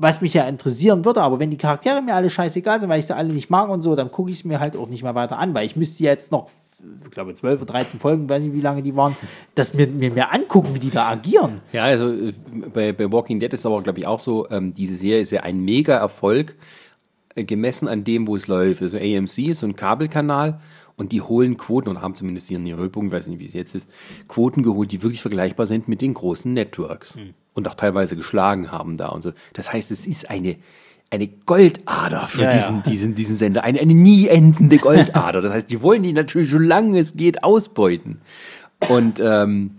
was 0.00 0.22
mich 0.22 0.32
ja 0.32 0.48
interessieren 0.48 1.04
würde, 1.04 1.20
aber 1.20 1.38
wenn 1.38 1.50
die 1.50 1.58
Charaktere 1.58 2.00
mir 2.00 2.14
alle 2.14 2.30
scheißegal 2.30 2.80
sind, 2.80 2.88
weil 2.88 3.00
ich 3.00 3.06
sie 3.06 3.14
alle 3.14 3.32
nicht 3.32 3.50
mag 3.50 3.68
und 3.68 3.82
so, 3.82 3.94
dann 3.94 4.10
gucke 4.10 4.30
ich 4.30 4.38
es 4.38 4.44
mir 4.44 4.58
halt 4.58 4.74
auch 4.76 4.88
nicht 4.88 5.02
mehr 5.02 5.14
weiter 5.14 5.38
an, 5.38 5.52
weil 5.52 5.66
ich 5.66 5.76
müsste 5.76 6.02
jetzt 6.02 6.32
noch, 6.32 6.48
ich 7.04 7.10
glaube, 7.10 7.34
12 7.34 7.60
oder 7.60 7.72
13 7.74 8.00
Folgen, 8.00 8.26
weiß 8.26 8.42
nicht, 8.42 8.54
wie 8.54 8.62
lange 8.62 8.82
die 8.82 8.96
waren, 8.96 9.14
das 9.54 9.74
mir, 9.74 9.86
mir, 9.86 10.10
mir 10.10 10.32
angucken, 10.32 10.74
wie 10.74 10.78
die 10.78 10.90
da 10.90 11.10
agieren. 11.10 11.60
Ja, 11.74 11.84
also 11.84 12.10
äh, 12.10 12.32
bei, 12.72 12.92
bei 12.92 13.12
Walking 13.12 13.38
Dead 13.38 13.52
ist 13.52 13.66
aber, 13.66 13.82
glaube 13.82 13.98
ich, 13.98 14.06
auch 14.06 14.20
so, 14.20 14.48
ähm, 14.48 14.72
diese 14.72 14.96
Serie 14.96 15.20
ist 15.20 15.32
ja 15.32 15.42
ein 15.42 15.62
Mega-Erfolg, 15.62 16.56
äh, 17.34 17.44
gemessen 17.44 17.86
an 17.86 18.02
dem, 18.02 18.26
wo 18.26 18.36
es 18.36 18.48
läuft. 18.48 18.80
Also 18.80 18.96
AMC 18.96 19.38
ist 19.50 19.60
so 19.60 19.66
ein 19.66 19.76
Kabelkanal 19.76 20.60
und 20.96 21.12
die 21.12 21.20
holen 21.20 21.58
Quoten 21.58 21.90
und 21.90 22.00
haben 22.00 22.14
zumindest 22.14 22.48
hier 22.48 22.56
in 22.56 22.64
ihrer 22.64 22.78
Höhepunkt, 22.78 23.12
weiß 23.12 23.28
nicht, 23.28 23.38
wie 23.38 23.44
es 23.44 23.52
jetzt 23.52 23.74
ist, 23.74 23.90
Quoten 24.28 24.62
geholt, 24.62 24.92
die 24.92 25.02
wirklich 25.02 25.20
vergleichbar 25.20 25.66
sind 25.66 25.88
mit 25.88 26.00
den 26.00 26.14
großen 26.14 26.50
Networks. 26.52 27.18
Und 27.52 27.66
auch 27.66 27.74
teilweise 27.74 28.16
geschlagen 28.16 28.70
haben 28.70 28.96
da 28.96 29.08
und 29.08 29.22
so. 29.22 29.32
Das 29.54 29.72
heißt, 29.72 29.90
es 29.90 30.06
ist 30.06 30.30
eine, 30.30 30.56
eine 31.10 31.26
Goldader 31.28 32.28
für 32.28 32.42
Ja, 32.42 32.50
ja. 32.50 32.56
diesen, 32.56 32.82
diesen, 32.84 33.14
diesen 33.14 33.36
Sender. 33.36 33.64
Eine, 33.64 33.80
eine 33.80 33.94
nie 33.94 34.28
endende 34.28 34.78
Goldader. 34.78 35.42
Das 35.42 35.52
heißt, 35.52 35.70
die 35.70 35.82
wollen 35.82 36.02
die 36.02 36.12
natürlich, 36.12 36.50
solange 36.50 36.98
es 36.98 37.16
geht, 37.16 37.42
ausbeuten. 37.42 38.20
Und 38.88 39.20
ähm, 39.20 39.72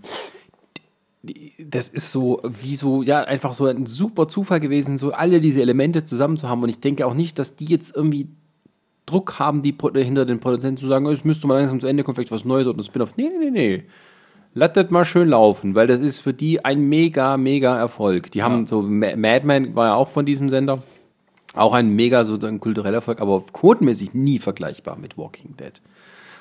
das 1.58 1.88
ist 1.88 2.12
so 2.12 2.42
wie 2.44 2.76
so, 2.76 3.02
ja, 3.02 3.22
einfach 3.22 3.54
so 3.54 3.66
ein 3.66 3.86
super 3.86 4.28
Zufall 4.28 4.60
gewesen, 4.60 4.98
so 4.98 5.12
alle 5.12 5.40
diese 5.40 5.62
Elemente 5.62 6.04
zusammen 6.04 6.36
zu 6.36 6.48
haben. 6.48 6.62
Und 6.62 6.68
ich 6.68 6.80
denke 6.80 7.06
auch 7.06 7.14
nicht, 7.14 7.38
dass 7.38 7.56
die 7.56 7.66
jetzt 7.66 7.94
irgendwie 7.94 8.28
Druck 9.06 9.38
haben, 9.38 9.62
die 9.62 9.74
hinter 9.94 10.24
den 10.24 10.40
Produzenten 10.40 10.80
zu 10.80 10.88
sagen, 10.88 11.06
es 11.06 11.24
müsste 11.24 11.46
mal 11.46 11.58
langsam 11.58 11.80
zu 11.80 11.86
Ende 11.86 12.04
kommen, 12.04 12.14
vielleicht 12.14 12.32
was 12.32 12.44
Neues 12.44 12.66
oder 12.66 12.78
ein 12.78 12.84
Spin-off. 12.84 13.16
Nee, 13.16 13.28
nee, 13.28 13.50
nee, 13.50 13.50
nee. 13.50 13.84
Lass 14.54 14.72
das 14.74 14.90
mal 14.90 15.04
schön 15.04 15.28
laufen, 15.28 15.74
weil 15.74 15.86
das 15.86 16.00
ist 16.00 16.20
für 16.20 16.34
die 16.34 16.64
ein 16.64 16.88
mega, 16.88 17.36
mega 17.38 17.76
Erfolg. 17.78 18.30
Die 18.32 18.42
haben 18.42 18.66
so, 18.66 18.82
Ma- 18.82 19.16
Mad 19.16 19.46
Men 19.46 19.74
war 19.74 19.86
ja 19.88 19.94
auch 19.94 20.08
von 20.08 20.26
diesem 20.26 20.50
Sender. 20.50 20.82
Auch 21.54 21.72
ein 21.74 21.94
mega 21.94 22.24
so 22.24 22.38
ein 22.46 22.60
kultureller 22.60 22.96
Erfolg, 22.96 23.20
aber 23.20 23.42
quotenmäßig 23.52 24.14
nie 24.14 24.38
vergleichbar 24.38 24.96
mit 24.98 25.16
Walking 25.18 25.56
Dead. 25.56 25.80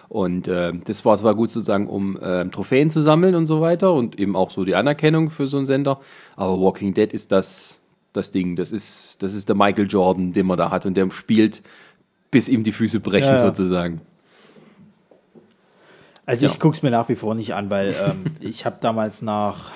Und 0.09 0.49
äh, 0.49 0.73
das 0.85 1.05
war 1.05 1.17
zwar 1.17 1.35
gut 1.35 1.51
sozusagen, 1.51 1.87
um 1.87 2.17
äh, 2.19 2.45
Trophäen 2.49 2.89
zu 2.89 3.01
sammeln 3.01 3.33
und 3.35 3.45
so 3.45 3.61
weiter 3.61 3.93
und 3.93 4.19
eben 4.19 4.35
auch 4.35 4.49
so 4.49 4.65
die 4.65 4.75
Anerkennung 4.75 5.29
für 5.29 5.47
so 5.47 5.55
einen 5.57 5.65
Sender. 5.65 6.01
Aber 6.35 6.59
Walking 6.59 6.93
Dead 6.93 7.11
ist 7.13 7.31
das, 7.31 7.79
das 8.11 8.31
Ding. 8.31 8.57
Das 8.57 8.73
ist, 8.73 9.23
das 9.23 9.33
ist 9.33 9.47
der 9.47 9.55
Michael 9.55 9.87
Jordan, 9.87 10.33
den 10.33 10.47
man 10.47 10.57
da 10.57 10.69
hat 10.69 10.85
und 10.85 10.95
der 10.95 11.09
spielt, 11.11 11.63
bis 12.29 12.49
ihm 12.49 12.63
die 12.63 12.73
Füße 12.73 12.99
brechen 12.99 13.27
Ja, 13.27 13.35
ja. 13.35 13.39
sozusagen. 13.39 14.01
Also 16.25 16.45
ich 16.45 16.53
Ja. 16.53 16.59
gucke 16.59 16.75
es 16.75 16.83
mir 16.83 16.91
nach 16.91 17.09
wie 17.09 17.15
vor 17.15 17.35
nicht 17.35 17.53
an, 17.53 17.69
weil 17.69 17.95
ähm, 17.99 18.23
ich 18.39 18.65
habe 18.65 18.77
damals 18.79 19.21
nach, 19.21 19.71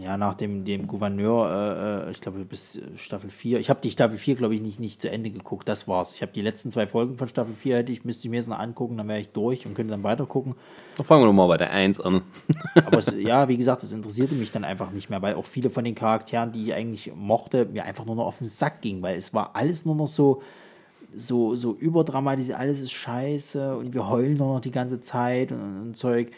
ja, 0.00 0.16
nach 0.16 0.34
dem, 0.34 0.64
dem 0.64 0.86
Gouverneur, 0.86 2.04
äh, 2.06 2.08
äh, 2.08 2.10
ich 2.10 2.20
glaube 2.20 2.44
bis 2.44 2.76
äh, 2.76 2.80
Staffel 2.96 3.30
4, 3.30 3.60
ich 3.60 3.70
habe 3.70 3.80
die 3.82 3.90
Staffel 3.90 4.16
4, 4.18 4.34
glaube 4.34 4.54
ich, 4.54 4.60
nicht, 4.62 4.80
nicht 4.80 5.00
zu 5.02 5.10
Ende 5.10 5.30
geguckt, 5.30 5.68
das 5.68 5.86
war's. 5.86 6.12
Ich 6.14 6.22
habe 6.22 6.32
die 6.32 6.40
letzten 6.40 6.70
zwei 6.70 6.86
Folgen 6.86 7.16
von 7.18 7.28
Staffel 7.28 7.54
4, 7.54 7.76
hätte 7.76 7.92
ich, 7.92 8.04
müsste 8.04 8.26
ich 8.26 8.30
mir 8.30 8.38
jetzt 8.38 8.48
noch 8.48 8.58
angucken, 8.58 8.96
dann 8.96 9.06
wäre 9.08 9.20
ich 9.20 9.28
durch 9.30 9.66
und 9.66 9.74
könnte 9.74 9.90
dann 9.92 10.02
weiter 10.02 10.26
gucken. 10.26 10.54
Dann 10.96 11.06
fangen 11.06 11.22
wir 11.22 11.26
nochmal 11.26 11.48
bei 11.48 11.58
der 11.58 11.70
1 11.70 12.00
an. 12.00 12.22
Aber 12.86 12.98
es, 12.98 13.14
ja, 13.18 13.46
wie 13.48 13.56
gesagt, 13.56 13.82
es 13.82 13.92
interessierte 13.92 14.34
mich 14.34 14.50
dann 14.52 14.64
einfach 14.64 14.90
nicht 14.90 15.10
mehr, 15.10 15.20
weil 15.22 15.34
auch 15.34 15.44
viele 15.44 15.70
von 15.70 15.84
den 15.84 15.94
Charakteren, 15.94 16.50
die 16.50 16.64
ich 16.64 16.74
eigentlich 16.74 17.12
mochte, 17.14 17.66
mir 17.66 17.84
einfach 17.84 18.06
nur 18.06 18.16
noch 18.16 18.26
auf 18.26 18.38
den 18.38 18.48
Sack 18.48 18.80
ging, 18.80 19.02
weil 19.02 19.16
es 19.16 19.32
war 19.34 19.54
alles 19.54 19.84
nur 19.84 19.94
noch 19.94 20.08
so, 20.08 20.42
so, 21.16 21.54
so 21.56 21.74
überdramatisiert, 21.74 22.58
alles 22.58 22.80
ist 22.80 22.92
scheiße 22.92 23.76
und 23.76 23.94
wir 23.94 24.08
heulen 24.08 24.36
nur 24.36 24.54
noch 24.54 24.60
die 24.60 24.70
ganze 24.70 25.00
Zeit 25.00 25.52
und, 25.52 25.80
und 25.82 25.96
Zeug. 25.96 26.30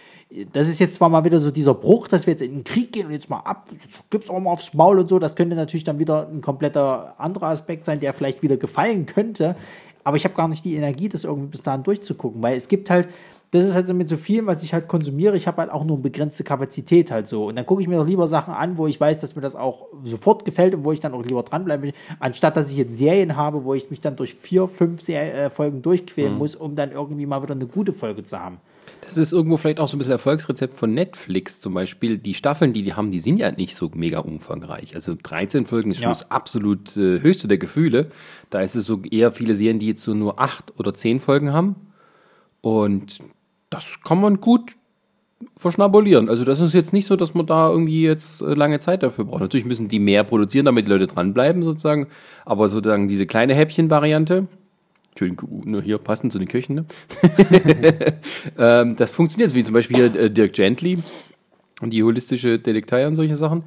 Das 0.52 0.68
ist 0.68 0.80
jetzt 0.80 0.94
zwar 0.94 1.08
mal 1.08 1.24
wieder 1.24 1.40
so 1.40 1.50
dieser 1.50 1.74
Bruch, 1.74 2.08
dass 2.08 2.26
wir 2.26 2.32
jetzt 2.32 2.42
in 2.42 2.52
den 2.52 2.64
Krieg 2.64 2.92
gehen 2.92 3.06
und 3.06 3.12
jetzt 3.12 3.30
mal 3.30 3.40
ab, 3.40 3.68
gibt's 4.10 4.28
auch 4.28 4.40
mal 4.40 4.50
aufs 4.50 4.74
Maul 4.74 4.98
und 4.98 5.08
so, 5.08 5.18
das 5.18 5.36
könnte 5.36 5.56
natürlich 5.56 5.84
dann 5.84 5.98
wieder 5.98 6.28
ein 6.28 6.40
kompletter 6.40 7.18
anderer 7.18 7.48
Aspekt 7.48 7.84
sein, 7.84 8.00
der 8.00 8.12
vielleicht 8.12 8.42
wieder 8.42 8.56
gefallen 8.56 9.06
könnte. 9.06 9.56
Aber 10.04 10.16
ich 10.16 10.24
habe 10.24 10.34
gar 10.34 10.46
nicht 10.46 10.64
die 10.64 10.76
Energie, 10.76 11.08
das 11.08 11.24
irgendwie 11.24 11.48
bis 11.48 11.62
dahin 11.62 11.82
durchzugucken, 11.82 12.40
weil 12.40 12.56
es 12.56 12.68
gibt 12.68 12.90
halt, 12.90 13.08
das 13.52 13.64
ist 13.64 13.74
halt 13.74 13.86
so 13.88 13.94
mit 13.94 14.08
so 14.08 14.16
vielem, 14.16 14.46
was 14.46 14.62
ich 14.62 14.74
halt 14.74 14.88
konsumiere, 14.88 15.36
ich 15.36 15.46
habe 15.46 15.58
halt 15.62 15.70
auch 15.70 15.84
nur 15.84 15.96
eine 15.96 16.02
begrenzte 16.02 16.42
Kapazität 16.44 17.10
halt 17.10 17.26
so. 17.26 17.46
Und 17.46 17.56
dann 17.56 17.64
gucke 17.64 17.80
ich 17.80 17.88
mir 17.88 17.96
doch 17.96 18.06
lieber 18.06 18.28
Sachen 18.28 18.52
an, 18.52 18.76
wo 18.76 18.86
ich 18.86 19.00
weiß, 19.00 19.20
dass 19.20 19.36
mir 19.36 19.42
das 19.42 19.54
auch 19.54 19.86
sofort 20.04 20.44
gefällt 20.44 20.74
und 20.74 20.84
wo 20.84 20.92
ich 20.92 21.00
dann 21.00 21.14
auch 21.14 21.24
lieber 21.24 21.42
dranbleibe, 21.42 21.92
anstatt 22.18 22.56
dass 22.56 22.70
ich 22.70 22.76
jetzt 22.76 22.96
Serien 22.98 23.36
habe, 23.36 23.64
wo 23.64 23.74
ich 23.74 23.90
mich 23.90 24.00
dann 24.00 24.16
durch 24.16 24.34
vier, 24.34 24.68
fünf 24.68 25.00
Ser 25.02 25.32
äh, 25.34 25.50
Folgen 25.50 25.82
durchquälen 25.82 26.36
muss, 26.36 26.54
um 26.56 26.74
dann 26.76 26.90
irgendwie 26.92 27.26
mal 27.26 27.42
wieder 27.42 27.54
eine 27.54 27.66
gute 27.66 27.92
Folge 27.92 28.24
zu 28.24 28.38
haben. 28.38 28.58
Das 29.02 29.16
ist 29.16 29.32
irgendwo 29.32 29.56
vielleicht 29.56 29.78
auch 29.78 29.86
so 29.86 29.96
ein 29.96 29.98
bisschen 29.98 30.12
Erfolgsrezept 30.12 30.74
von 30.74 30.92
Netflix 30.92 31.60
zum 31.60 31.74
Beispiel. 31.74 32.18
Die 32.18 32.34
Staffeln, 32.34 32.72
die 32.72 32.82
die 32.82 32.94
haben, 32.94 33.12
die 33.12 33.20
sind 33.20 33.38
ja 33.38 33.52
nicht 33.52 33.76
so 33.76 33.90
mega 33.94 34.18
umfangreich. 34.18 34.94
Also 34.96 35.14
13 35.20 35.66
Folgen 35.66 35.92
ist 35.92 35.98
schon 35.98 36.04
Ja. 36.04 36.08
das 36.10 36.30
absolut 36.30 36.96
äh, 36.96 37.20
höchste 37.20 37.46
der 37.46 37.58
Gefühle. 37.58 38.10
Da 38.50 38.60
ist 38.60 38.74
es 38.74 38.86
so 38.86 39.00
eher 39.02 39.30
viele 39.30 39.54
Serien, 39.54 39.78
die 39.78 39.86
jetzt 39.86 40.02
so 40.02 40.14
nur 40.14 40.40
acht 40.40 40.72
oder 40.78 40.92
zehn 40.94 41.20
Folgen 41.20 41.52
haben. 41.52 41.76
Und 42.60 43.20
das 43.76 44.00
kann 44.02 44.20
man 44.20 44.40
gut 44.40 44.72
verschnabulieren. 45.58 46.28
Also 46.28 46.44
das 46.44 46.60
ist 46.60 46.72
jetzt 46.72 46.92
nicht 46.92 47.06
so, 47.06 47.16
dass 47.16 47.34
man 47.34 47.46
da 47.46 47.68
irgendwie 47.70 48.02
jetzt 48.02 48.40
äh, 48.40 48.54
lange 48.54 48.78
Zeit 48.78 49.02
dafür 49.02 49.26
braucht. 49.26 49.40
Natürlich 49.40 49.66
müssen 49.66 49.88
die 49.88 49.98
mehr 49.98 50.24
produzieren, 50.24 50.64
damit 50.64 50.86
die 50.86 50.90
Leute 50.90 51.06
dranbleiben 51.06 51.62
sozusagen. 51.62 52.08
Aber 52.44 52.68
sozusagen 52.68 53.06
diese 53.06 53.26
kleine 53.26 53.54
Häppchen-Variante, 53.54 54.46
schön 55.18 55.36
nur 55.64 55.82
hier 55.82 55.98
passend 55.98 56.32
zu 56.32 56.38
den 56.38 56.48
Köchen, 56.48 56.74
ne? 56.76 56.84
ähm, 58.58 58.96
das 58.96 59.10
funktioniert, 59.10 59.54
wie 59.54 59.64
zum 59.64 59.74
Beispiel 59.74 59.96
hier 59.96 60.14
äh, 60.14 60.30
Dirk 60.30 60.54
Gently 60.54 60.98
und 61.82 61.90
die 61.90 62.02
holistische 62.02 62.58
Detektei 62.58 63.06
und 63.06 63.16
solche 63.16 63.36
Sachen. 63.36 63.64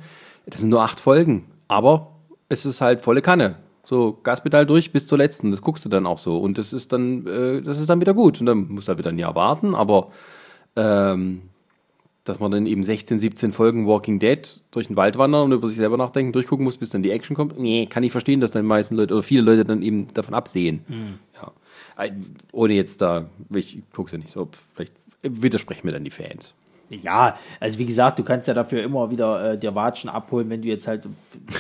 Das 0.48 0.62
sind 0.62 0.70
nur 0.70 0.82
acht 0.82 1.00
Folgen, 1.00 1.46
aber 1.68 2.16
es 2.50 2.66
ist 2.66 2.82
halt 2.82 3.02
volle 3.02 3.22
Kanne. 3.22 3.58
So, 3.90 4.20
Gaspedal 4.22 4.68
durch 4.68 4.92
bis 4.92 5.08
zur 5.08 5.18
letzten, 5.18 5.50
das 5.50 5.64
guckst 5.64 5.84
du 5.84 5.90
dann 5.90 6.06
auch 6.06 6.20
so. 6.20 6.38
Und 6.38 6.60
das 6.60 6.74
ist 6.74 6.94
dann, 6.94 7.26
äh, 7.26 7.60
das 7.64 7.80
ist 7.80 7.90
dann 7.90 8.00
wieder 8.00 8.14
gut. 8.14 8.40
Und 8.40 8.46
dann 8.46 8.68
musst 8.70 8.88
du 8.88 8.90
halt 8.90 9.00
wieder 9.00 9.10
ein 9.10 9.18
Jahr 9.18 9.34
warten, 9.34 9.74
aber 9.74 10.12
ähm, 10.76 11.42
dass 12.24 12.40
man 12.40 12.52
dann 12.52 12.68
eben 12.68 12.84
16, 12.84 13.18
17 13.18 13.52
Folgen 13.52 13.88
Walking 13.88 14.20
Dead 14.20 14.62
durch 14.70 14.86
den 14.86 14.96
Wald 14.96 15.18
wandern 15.18 15.46
und 15.46 15.54
über 15.54 15.68
sich 15.68 15.78
selber 15.78 15.98
nachdenken, 15.98 16.34
durchgucken 16.34 16.66
muss, 16.66 16.78
bis 16.78 16.92
dann 16.92 17.02
die 17.02 17.10
Action 17.10 17.36
kommt. 17.36 17.58
Nee, 17.58 17.88
kann 17.88 18.04
ich 18.04 18.12
verstehen, 18.12 18.42
dass 18.42 18.52
dann 18.52 18.62
die 18.62 18.68
meisten 18.68 18.96
Leute 18.96 19.16
oder 19.16 19.24
viele 19.24 19.42
Leute 19.42 19.64
dann 19.64 19.82
eben 19.82 20.06
davon 20.14 20.36
absehen. 20.36 21.18
Ja. 21.34 22.06
Äh, 22.06 22.12
Ohne 22.52 22.76
jetzt 22.76 23.02
da, 23.02 23.28
ich 23.52 23.82
guck's 23.92 24.12
ja 24.12 24.20
nicht 24.20 24.30
so, 24.30 24.50
vielleicht 24.76 24.94
widersprechen 25.24 25.88
mir 25.88 25.94
dann 25.94 26.04
die 26.04 26.12
Fans. 26.12 26.54
Ja, 26.90 27.38
also 27.60 27.78
wie 27.80 27.86
gesagt, 27.86 28.20
du 28.20 28.24
kannst 28.24 28.48
ja 28.48 28.54
dafür 28.54 28.84
immer 28.84 29.10
wieder 29.10 29.54
äh, 29.54 29.58
dir 29.58 29.74
Watschen 29.76 30.10
abholen, 30.10 30.50
wenn 30.50 30.62
du 30.62 30.68
jetzt 30.68 30.88
halt. 30.88 31.08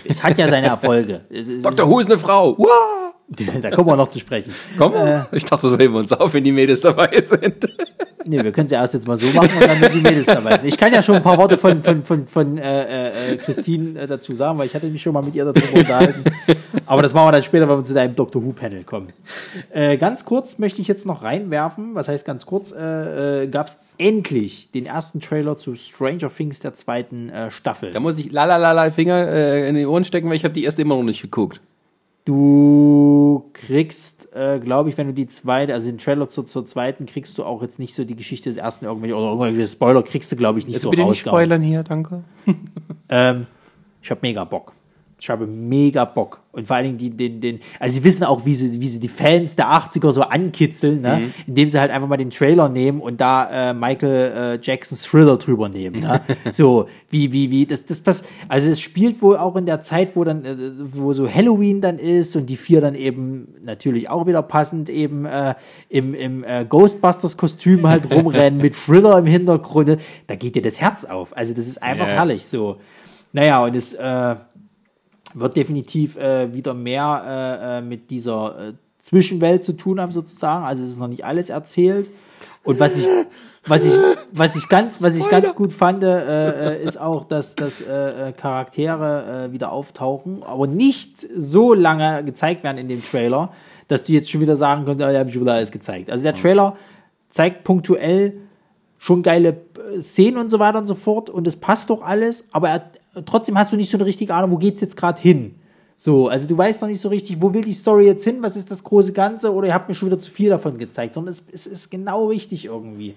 Es 0.05 0.23
hat 0.23 0.37
ja 0.37 0.47
seine 0.47 0.67
Erfolge. 0.67 1.21
Es, 1.29 1.47
es, 1.47 1.61
Dr. 1.61 1.87
Who 1.87 1.99
ist 1.99 2.09
eine 2.09 2.19
Frau! 2.19 2.57
Wow! 2.57 3.13
da 3.61 3.69
kommen 3.69 3.89
wir 3.89 3.95
noch 3.95 4.09
zu 4.09 4.19
sprechen. 4.19 4.53
Komm, 4.77 4.93
ich 5.31 5.45
dachte, 5.45 5.69
so 5.69 5.77
heben 5.77 5.93
wir 5.93 5.99
uns 5.99 6.11
auf, 6.11 6.33
wenn 6.33 6.43
die 6.43 6.51
Mädels 6.51 6.81
dabei 6.81 7.21
sind. 7.21 7.65
Nee, 8.25 8.43
wir 8.43 8.51
können 8.51 8.65
es 8.65 8.71
ja 8.73 8.81
erst 8.81 8.93
jetzt 8.93 9.07
mal 9.07 9.15
so 9.15 9.27
machen 9.27 9.49
und 9.55 9.67
dann 9.67 9.79
mit 9.79 9.93
die 9.93 10.01
Mädels 10.01 10.25
dabei 10.25 10.57
sind. 10.57 10.65
Ich 10.67 10.77
kann 10.77 10.93
ja 10.93 11.01
schon 11.01 11.15
ein 11.15 11.23
paar 11.23 11.37
Worte 11.37 11.57
von, 11.57 11.81
von, 11.81 12.03
von, 12.03 12.27
von 12.27 12.57
äh, 12.57 13.31
äh, 13.31 13.37
Christine 13.37 14.01
äh, 14.01 14.07
dazu 14.07 14.35
sagen, 14.35 14.59
weil 14.59 14.67
ich 14.67 14.75
hatte 14.75 14.87
mich 14.87 15.01
schon 15.01 15.13
mal 15.13 15.23
mit 15.23 15.35
ihr 15.35 15.45
darüber 15.45 15.73
unterhalten. 15.73 16.25
Aber 16.85 17.01
das 17.01 17.13
machen 17.13 17.27
wir 17.27 17.31
dann 17.31 17.43
später, 17.43 17.69
wenn 17.69 17.77
wir 17.77 17.83
zu 17.83 17.93
deinem 17.93 18.15
Doctor 18.15 18.43
Who-Panel 18.43 18.83
kommen. 18.83 19.13
Äh, 19.71 19.97
ganz 19.97 20.25
kurz 20.25 20.59
möchte 20.59 20.81
ich 20.81 20.87
jetzt 20.87 21.05
noch 21.05 21.23
reinwerfen, 21.23 21.95
was 21.95 22.09
heißt 22.09 22.25
ganz 22.25 22.45
kurz, 22.45 22.73
äh, 22.73 23.43
äh, 23.43 23.47
gab 23.47 23.67
es 23.67 23.77
endlich 23.97 24.69
den 24.71 24.85
ersten 24.85 25.21
Trailer 25.21 25.55
zu 25.55 25.75
Stranger 25.75 26.29
Things 26.29 26.59
der 26.59 26.73
zweiten 26.73 27.29
äh, 27.29 27.51
Staffel. 27.51 27.91
Da 27.91 28.01
muss 28.01 28.19
ich 28.19 28.31
lalalala 28.31 28.91
Finger 28.91 29.27
äh, 29.27 29.69
in 29.69 29.75
die 29.75 29.85
Ohren 29.85 30.03
stecken, 30.03 30.27
weil 30.29 30.35
ich 30.35 30.43
habe 30.43 30.53
die 30.53 30.65
erste 30.65 30.81
immer 30.81 30.95
noch 30.95 31.03
nicht 31.03 31.21
geguckt. 31.21 31.61
Du 32.29 33.49
kriegst, 33.53 34.29
äh, 34.35 34.59
glaube 34.59 34.89
ich, 34.89 34.97
wenn 34.99 35.07
du 35.07 35.15
die 35.15 35.25
zweite, 35.25 35.73
also 35.73 35.89
den 35.89 35.97
Trailer 35.97 36.29
zur, 36.29 36.45
zur 36.45 36.63
zweiten, 36.63 37.07
kriegst 37.07 37.39
du 37.39 37.43
auch 37.43 37.63
jetzt 37.63 37.79
nicht 37.79 37.95
so 37.95 38.05
die 38.05 38.15
Geschichte 38.15 38.51
des 38.51 38.57
ersten 38.57 38.85
irgendwelche 38.85 39.15
oder 39.15 39.29
irgendwelche 39.31 39.65
Spoiler 39.65 40.03
kriegst 40.03 40.31
du, 40.31 40.35
glaube 40.35 40.59
ich, 40.59 40.67
nicht 40.67 40.75
Also 40.75 40.89
so 40.89 40.91
bitte 40.91 41.01
nicht 41.01 41.25
rausgehauen. 41.25 41.39
spoilern 41.39 41.61
hier, 41.63 41.81
danke. 41.81 42.23
Ähm, 43.09 43.47
ich 44.03 44.11
habe 44.11 44.19
mega 44.21 44.43
Bock. 44.43 44.73
Ich 45.21 45.29
habe 45.29 45.45
mega 45.47 46.05
Bock. 46.05 46.39
Und 46.51 46.65
vor 46.65 46.77
allen 46.77 46.85
Dingen 46.85 46.97
die, 46.97 47.09
den, 47.09 47.41
den, 47.41 47.59
also 47.79 47.95
sie 47.95 48.03
wissen 48.03 48.23
auch, 48.23 48.45
wie 48.45 48.55
sie, 48.55 48.79
wie 48.81 48.87
sie 48.87 48.99
die 48.99 49.09
Fans 49.09 49.55
der 49.55 49.67
80er 49.67 50.11
so 50.11 50.23
ankitzeln, 50.23 51.01
ne? 51.01 51.19
Mhm. 51.19 51.33
indem 51.45 51.69
sie 51.69 51.79
halt 51.79 51.91
einfach 51.91 52.07
mal 52.07 52.17
den 52.17 52.29
Trailer 52.31 52.69
nehmen 52.69 53.01
und 53.01 53.21
da 53.21 53.69
äh, 53.69 53.73
Michael 53.73 54.57
äh, 54.57 54.59
Jacksons 54.61 55.03
Thriller 55.03 55.37
drüber 55.37 55.69
nehmen. 55.69 55.99
Ne? 55.99 56.21
so, 56.51 56.87
wie, 57.09 57.31
wie, 57.33 57.51
wie, 57.51 57.65
das, 57.65 57.85
das 57.85 57.99
passt. 57.99 58.25
Also 58.47 58.69
es 58.69 58.79
spielt 58.79 59.21
wohl 59.21 59.37
auch 59.37 59.55
in 59.57 59.65
der 59.65 59.81
Zeit, 59.81 60.15
wo 60.15 60.23
dann, 60.23 60.43
äh, 60.45 60.55
wo 60.93 61.13
so 61.13 61.29
Halloween 61.29 61.81
dann 61.81 61.99
ist 61.99 62.35
und 62.35 62.47
die 62.47 62.57
vier 62.57 62.81
dann 62.81 62.95
eben 62.95 63.49
natürlich 63.63 64.09
auch 64.09 64.25
wieder 64.25 64.41
passend 64.41 64.89
eben 64.89 65.25
äh, 65.25 65.53
im, 65.89 66.13
im 66.13 66.43
äh, 66.45 66.65
Ghostbusters-Kostüm 66.67 67.87
halt 67.87 68.09
rumrennen 68.11 68.61
mit 68.61 68.73
Thriller 68.73 69.19
im 69.19 69.25
Hintergrund. 69.25 69.97
Da 70.27 70.35
geht 70.35 70.55
dir 70.55 70.61
das 70.61 70.79
Herz 70.81 71.05
auf. 71.05 71.35
Also 71.35 71.53
das 71.53 71.67
ist 71.67 71.81
einfach 71.83 72.07
Ja. 72.07 72.13
herrlich 72.13 72.45
so. 72.45 72.77
Naja, 73.31 73.63
und 73.63 73.75
es 73.75 73.93
äh, 73.93 74.35
wird 75.33 75.55
definitiv 75.55 76.17
äh, 76.17 76.53
wieder 76.53 76.73
mehr 76.73 77.23
äh, 77.25 77.77
äh, 77.77 77.81
mit 77.81 78.09
dieser 78.09 78.69
äh, 78.69 78.73
Zwischenwelt 78.99 79.63
zu 79.63 79.73
tun 79.73 79.99
haben, 79.99 80.11
sozusagen. 80.11 80.65
Also 80.65 80.83
es 80.83 80.89
ist 80.89 80.99
noch 80.99 81.07
nicht 81.07 81.25
alles 81.25 81.49
erzählt. 81.49 82.09
Und 82.63 82.79
was 82.79 82.97
ich, 82.97 83.07
was 83.65 83.85
ich, 83.85 83.93
was 84.31 84.55
ich 84.55 84.67
ganz, 84.69 85.01
was 85.01 85.15
ich 85.15 85.29
ganz 85.29 85.55
gut 85.55 85.71
fand, 85.71 86.03
äh, 86.03 86.75
äh, 86.75 86.83
ist 86.83 86.99
auch, 86.99 87.25
dass, 87.25 87.55
dass 87.55 87.81
äh, 87.81 88.33
Charaktere 88.35 89.47
äh, 89.47 89.51
wieder 89.51 89.71
auftauchen, 89.71 90.43
aber 90.43 90.67
nicht 90.67 91.19
so 91.19 91.73
lange 91.73 92.23
gezeigt 92.23 92.63
werden 92.63 92.77
in 92.77 92.87
dem 92.87 93.03
Trailer, 93.03 93.51
dass 93.87 94.05
du 94.05 94.13
jetzt 94.13 94.29
schon 94.29 94.41
wieder 94.41 94.57
sagen 94.57 94.85
könntest, 94.85 95.07
ah, 95.07 95.11
ja, 95.11 95.19
hab 95.19 95.27
ich 95.27 95.33
schon 95.33 95.43
wieder 95.43 95.53
alles 95.53 95.71
gezeigt. 95.71 96.09
Also 96.09 96.23
der 96.23 96.35
Trailer 96.35 96.75
zeigt 97.29 97.63
punktuell 97.63 98.33
schon 98.97 99.23
geile 99.23 99.61
Szenen 100.01 100.37
und 100.37 100.49
so 100.49 100.59
weiter 100.59 100.79
und 100.79 100.85
so 100.85 100.95
fort 100.95 101.29
und 101.29 101.47
es 101.47 101.55
passt 101.55 101.89
doch 101.89 102.01
alles, 102.01 102.49
aber 102.51 102.69
er, 102.69 102.91
trotzdem 103.25 103.57
hast 103.57 103.71
du 103.71 103.77
nicht 103.77 103.89
so 103.89 103.97
eine 103.97 104.05
richtige 104.05 104.33
Ahnung, 104.33 104.51
wo 104.51 104.57
geht's 104.57 104.81
jetzt 104.81 104.97
gerade 104.97 105.21
hin. 105.21 105.55
So, 105.97 106.29
also 106.29 106.47
du 106.47 106.57
weißt 106.57 106.81
noch 106.81 106.87
nicht 106.87 107.01
so 107.01 107.09
richtig, 107.09 107.41
wo 107.41 107.53
will 107.53 107.63
die 107.63 107.73
Story 107.73 108.05
jetzt 108.05 108.23
hin, 108.23 108.37
was 108.41 108.55
ist 108.55 108.71
das 108.71 108.83
große 108.85 109.11
Ganze 109.11 109.53
oder 109.53 109.67
ihr 109.67 109.73
habt 109.73 109.89
mir 109.89 109.95
schon 109.95 110.07
wieder 110.09 110.19
zu 110.19 110.31
viel 110.31 110.49
davon 110.49 110.77
gezeigt, 110.77 111.15
sondern 111.15 111.33
es, 111.33 111.43
es 111.51 111.67
ist 111.67 111.89
genau 111.89 112.27
richtig 112.27 112.65
irgendwie. 112.65 113.15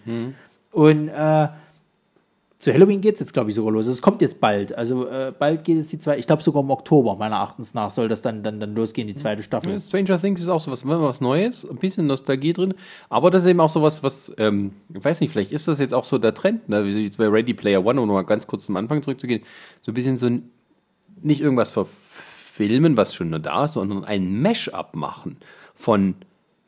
Und 0.73 1.09
äh, 1.09 1.49
zu 2.63 2.73
Halloween 2.73 3.01
geht's 3.01 3.19
jetzt, 3.19 3.33
glaube 3.33 3.51
ich, 3.51 3.57
sogar 3.57 3.73
los. 3.73 3.89
Es 3.89 4.01
kommt 4.01 4.23
jetzt 4.23 4.41
bald. 4.41 4.79
Also 4.79 5.09
äh, 5.09 5.33
bald 5.37 5.65
geht 5.65 5.79
es 5.79 5.89
die 5.89 5.99
zweite, 5.99 6.21
ich 6.21 6.29
glaube 6.29 6.45
sogar 6.45 6.63
im 6.63 6.71
Oktober, 6.71 7.17
meiner 7.17 7.35
Erachtens 7.35 7.75
nach, 7.75 7.91
soll 7.91 8.07
das 8.07 8.23
dann, 8.23 8.45
dann, 8.45 8.61
dann 8.61 8.77
losgehen, 8.77 9.09
die 9.09 9.17
zweite 9.17 9.43
Staffel. 9.43 9.81
Stranger 9.81 10.21
Things 10.21 10.41
ist 10.41 10.49
auch 10.49 10.61
so 10.61 10.71
was, 10.71 11.21
Neues, 11.21 11.69
ein 11.69 11.79
bisschen 11.79 12.07
Nostalgie 12.07 12.53
drin, 12.53 12.75
aber 13.09 13.33
das 13.33 13.43
ist 13.43 13.51
eben 13.51 13.59
auch 13.59 13.69
so 13.69 13.83
was, 13.83 14.05
was, 14.05 14.33
ähm, 14.39 14.71
ich 14.95 15.05
weiß 15.05 15.21
nicht, 15.21 15.33
vielleicht 15.33 15.51
ist 15.51 15.67
das 15.67 15.81
jetzt 15.81 15.93
auch 15.93 16.05
so 16.05 16.19
der 16.19 16.35
Trend, 16.35 16.69
ne? 16.69 16.87
wie 16.87 17.03
jetzt 17.03 17.19
bei 17.19 17.27
Ready 17.27 17.53
Player 17.53 17.85
One, 17.85 18.01
um 18.01 18.07
noch 18.07 18.15
mal 18.15 18.23
ganz 18.23 18.47
kurz 18.47 18.67
zum 18.67 18.77
Anfang 18.77 19.03
zurückzugehen, 19.03 19.43
so 19.81 19.91
ein 19.91 19.95
bisschen 19.95 20.17
so 20.17 20.27
ein, 20.27 20.49
nicht 21.21 21.41
irgendwas 21.41 21.73
verfilmen, 21.73 22.97
was 22.97 23.13
schon 23.13 23.43
da 23.43 23.65
ist, 23.65 23.73
sondern 23.73 24.05
ein 24.05 24.41
Mash-up 24.41 24.95
machen 24.95 25.39
von, 25.75 26.15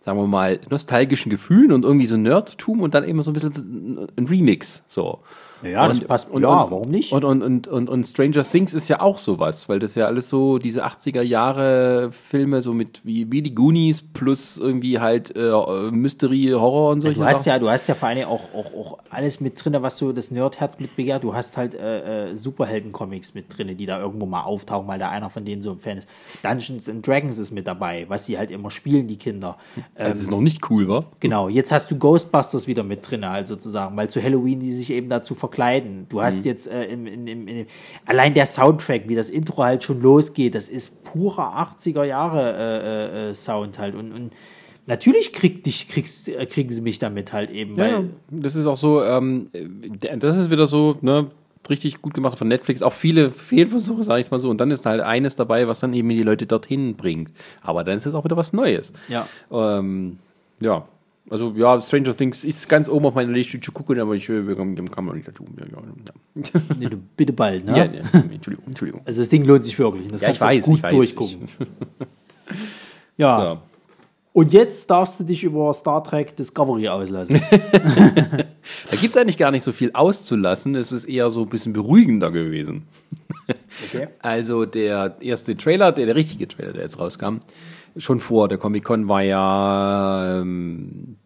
sagen 0.00 0.18
wir 0.18 0.26
mal, 0.26 0.58
nostalgischen 0.70 1.30
Gefühlen 1.30 1.70
und 1.70 1.84
irgendwie 1.84 2.06
so 2.06 2.16
Nerdtum 2.16 2.80
und 2.80 2.94
dann 2.94 3.04
eben 3.04 3.22
so 3.22 3.30
ein 3.30 3.34
bisschen 3.34 4.08
ein 4.16 4.26
Remix, 4.26 4.82
so. 4.88 5.20
Ja, 5.64 5.88
das 5.88 6.00
Und- 6.00 6.08
passt. 6.08 6.30
und- 6.30 6.42
ja, 6.42 6.48
und- 6.62 6.70
warum 6.70 6.90
nicht? 6.90 7.12
Und, 7.12 7.24
und, 7.24 7.42
und, 7.42 7.68
und, 7.68 7.88
und 7.90 8.04
Stranger 8.06 8.44
Things 8.44 8.74
ist 8.74 8.88
ja 8.88 9.00
auch 9.00 9.18
sowas, 9.18 9.68
weil 9.68 9.78
das 9.78 9.94
ja 9.94 10.06
alles 10.06 10.28
so 10.28 10.58
diese 10.58 10.84
80er 10.84 11.22
Jahre 11.22 12.10
Filme, 12.12 12.62
so 12.62 12.72
mit 12.74 13.00
wie, 13.04 13.30
wie 13.32 13.42
die 13.42 13.54
Goonies 13.54 14.02
plus 14.02 14.58
irgendwie 14.58 14.98
halt 15.00 15.34
äh, 15.36 15.50
Mystery, 15.90 16.52
Horror 16.54 16.90
und 16.92 17.00
solche 17.00 17.20
du 17.20 17.26
hast 17.26 17.38
Sachen. 17.44 17.48
ja, 17.48 17.58
du 17.58 17.68
hast 17.70 17.86
ja 17.88 17.94
vor 17.94 18.08
allem 18.08 18.26
auch, 18.28 18.42
auch, 18.54 18.66
auch 18.74 18.98
alles 19.10 19.40
mit 19.40 19.62
drin, 19.64 19.74
was 19.80 19.96
so 19.98 20.12
das 20.12 20.30
Nerdherz 20.30 20.78
mit 20.78 20.96
begehrt. 20.96 21.24
Du 21.24 21.34
hast 21.34 21.56
halt 21.56 21.74
äh, 21.74 22.30
äh, 22.32 22.36
Superhelden-Comics 22.36 23.34
mit 23.34 23.56
drin, 23.56 23.76
die 23.76 23.86
da 23.86 24.00
irgendwo 24.00 24.26
mal 24.26 24.42
auftauchen, 24.42 24.86
weil 24.88 24.98
da 24.98 25.08
einer 25.10 25.30
von 25.30 25.44
denen 25.44 25.62
so 25.62 25.70
ein 25.72 25.78
Fan 25.78 25.98
ist. 25.98 26.08
Dungeons 26.42 26.88
and 26.88 27.06
Dragons 27.06 27.38
ist 27.38 27.50
mit 27.52 27.66
dabei, 27.66 28.06
was 28.08 28.26
sie 28.26 28.38
halt 28.38 28.50
immer 28.50 28.70
spielen, 28.70 29.06
die 29.06 29.16
Kinder. 29.16 29.56
das 29.96 30.20
ist 30.20 30.30
noch 30.30 30.40
nicht 30.40 30.70
cool, 30.70 30.88
wa? 30.88 31.04
Genau, 31.20 31.48
jetzt 31.48 31.72
hast 31.72 31.90
du 31.90 31.96
Ghostbusters 31.98 32.66
wieder 32.66 32.82
mit 32.82 33.08
drin, 33.08 33.28
halt 33.28 33.46
sozusagen, 33.48 33.96
weil 33.96 34.08
zu 34.10 34.22
Halloween 34.22 34.60
die 34.60 34.72
sich 34.72 34.90
eben 34.90 35.08
dazu 35.08 35.34
verkleiden. 35.54 36.06
Du 36.08 36.22
hast 36.22 36.44
jetzt 36.44 36.68
äh, 36.68 36.84
im, 36.84 37.06
in, 37.06 37.26
im, 37.26 37.48
in, 37.48 37.66
allein 38.06 38.34
der 38.34 38.46
Soundtrack, 38.46 39.08
wie 39.08 39.14
das 39.14 39.30
Intro 39.30 39.62
halt 39.62 39.84
schon 39.84 40.02
losgeht, 40.02 40.54
das 40.54 40.68
ist 40.68 41.04
purer 41.04 41.70
80er 41.78 42.04
Jahre 42.04 42.52
äh, 42.52 43.26
äh, 43.26 43.30
äh, 43.30 43.34
Sound 43.34 43.78
halt. 43.78 43.94
Und, 43.94 44.12
und 44.12 44.32
natürlich 44.86 45.32
kriegt 45.32 45.66
dich, 45.66 45.88
kriegst, 45.88 46.28
äh, 46.28 46.46
kriegen 46.46 46.72
sie 46.72 46.80
mich 46.80 46.98
damit 46.98 47.32
halt 47.32 47.50
eben, 47.50 47.76
Ja, 47.76 47.86
ja. 47.86 48.04
das 48.30 48.56
ist 48.56 48.66
auch 48.66 48.76
so, 48.76 49.02
ähm, 49.02 49.48
das 50.18 50.36
ist 50.36 50.50
wieder 50.50 50.66
so, 50.66 50.96
ne, 51.00 51.30
richtig 51.70 52.02
gut 52.02 52.12
gemacht 52.12 52.38
von 52.38 52.48
Netflix. 52.48 52.82
Auch 52.82 52.92
viele 52.92 53.30
Fehlversuche, 53.30 54.02
sage 54.02 54.20
ich 54.20 54.30
mal 54.30 54.38
so. 54.38 54.50
Und 54.50 54.58
dann 54.58 54.70
ist 54.70 54.84
halt 54.84 55.00
eines 55.00 55.34
dabei, 55.34 55.66
was 55.66 55.80
dann 55.80 55.94
eben 55.94 56.10
die 56.10 56.22
Leute 56.22 56.46
dorthin 56.46 56.94
bringt. 56.94 57.30
Aber 57.62 57.84
dann 57.84 57.96
ist 57.96 58.04
es 58.04 58.14
auch 58.14 58.24
wieder 58.24 58.36
was 58.36 58.52
Neues. 58.52 58.92
Ja. 59.08 59.26
Ähm, 59.50 60.18
ja. 60.60 60.86
Also 61.34 61.52
ja, 61.56 61.80
Stranger 61.80 62.16
Things 62.16 62.44
ist 62.44 62.68
ganz 62.68 62.88
oben 62.88 63.06
auf 63.06 63.14
meiner 63.16 63.32
Liste 63.32 63.60
zu 63.60 63.72
gucken, 63.72 63.98
aber 63.98 64.14
ich 64.14 64.28
äh, 64.28 64.54
kann 64.54 64.88
kann 64.88 65.04
man 65.04 65.16
nicht 65.16 65.26
dazu. 65.26 65.44
Ja, 65.58 65.64
ja, 65.66 66.52
nee, 66.78 66.86
du, 66.86 66.96
bitte 67.16 67.32
bald, 67.32 67.64
ne? 67.64 67.76
ja, 67.76 67.84
ja, 67.86 68.02
Entschuldigung, 68.12 68.68
Entschuldigung. 68.68 69.02
Also 69.04 69.20
das 69.20 69.30
Ding 69.30 69.44
lohnt 69.44 69.64
sich 69.64 69.76
wirklich. 69.76 70.06
Das 70.06 70.20
Ja, 70.20 70.30
ich 70.30 70.38
kannst 70.38 70.42
du 70.42 70.46
weiß, 70.46 70.64
gut 70.64 70.76
ich 70.76 70.82
weiß. 70.84 70.92
durchgucken. 70.92 71.48
Ja. 73.16 73.40
So. 73.40 73.58
Und 74.32 74.52
jetzt 74.52 74.88
darfst 74.90 75.18
du 75.18 75.24
dich 75.24 75.42
über 75.42 75.74
Star 75.74 76.04
Trek 76.04 76.36
Discovery 76.36 76.88
auslassen. 76.88 77.40
Da 78.90 78.96
gibt 78.96 79.14
es 79.14 79.20
eigentlich 79.20 79.38
gar 79.38 79.50
nicht 79.50 79.62
so 79.62 79.72
viel 79.72 79.90
auszulassen. 79.92 80.74
Es 80.74 80.90
ist 80.92 81.04
eher 81.04 81.30
so 81.30 81.42
ein 81.42 81.48
bisschen 81.48 81.72
beruhigender 81.72 82.30
gewesen. 82.30 82.86
Okay. 83.88 84.08
Also 84.20 84.66
der 84.66 85.16
erste 85.20 85.56
Trailer, 85.56 85.90
der, 85.90 86.06
der 86.06 86.14
richtige 86.14 86.46
Trailer, 86.46 86.72
der 86.72 86.82
jetzt 86.82 86.98
rauskam, 86.98 87.38
schon 87.96 88.20
vor 88.20 88.48
der 88.48 88.58
Comic-Con 88.58 89.08
war 89.08 89.22
ja 89.22 90.40
ähm, 90.40 91.16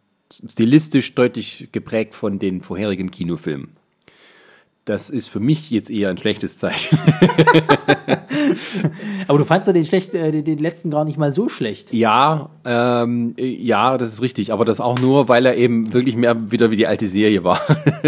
stilistisch 0.46 1.14
deutlich 1.14 1.68
geprägt 1.72 2.14
von 2.14 2.38
den 2.38 2.62
vorherigen 2.62 3.10
Kinofilmen. 3.10 3.78
Das 4.88 5.10
ist 5.10 5.28
für 5.28 5.40
mich 5.40 5.70
jetzt 5.70 5.90
eher 5.90 6.08
ein 6.08 6.16
schlechtes 6.16 6.56
Zeichen. 6.56 6.98
Aber 9.28 9.38
du 9.38 9.44
fandst 9.44 9.68
doch 9.68 9.74
den, 9.74 9.84
schlecht, 9.84 10.14
äh, 10.14 10.42
den, 10.42 10.58
letzten 10.58 10.90
gar 10.90 11.04
nicht 11.04 11.18
mal 11.18 11.30
so 11.30 11.50
schlecht. 11.50 11.92
Ja, 11.92 12.48
ähm, 12.64 13.34
äh, 13.36 13.44
ja, 13.44 13.98
das 13.98 14.14
ist 14.14 14.22
richtig, 14.22 14.50
aber 14.50 14.64
das 14.64 14.80
auch 14.80 14.98
nur, 14.98 15.28
weil 15.28 15.44
er 15.44 15.56
eben 15.56 15.92
wirklich 15.92 16.16
mehr 16.16 16.50
wieder 16.50 16.70
wie 16.70 16.76
die 16.76 16.86
alte 16.86 17.10
Serie 17.10 17.44
war. 17.44 17.60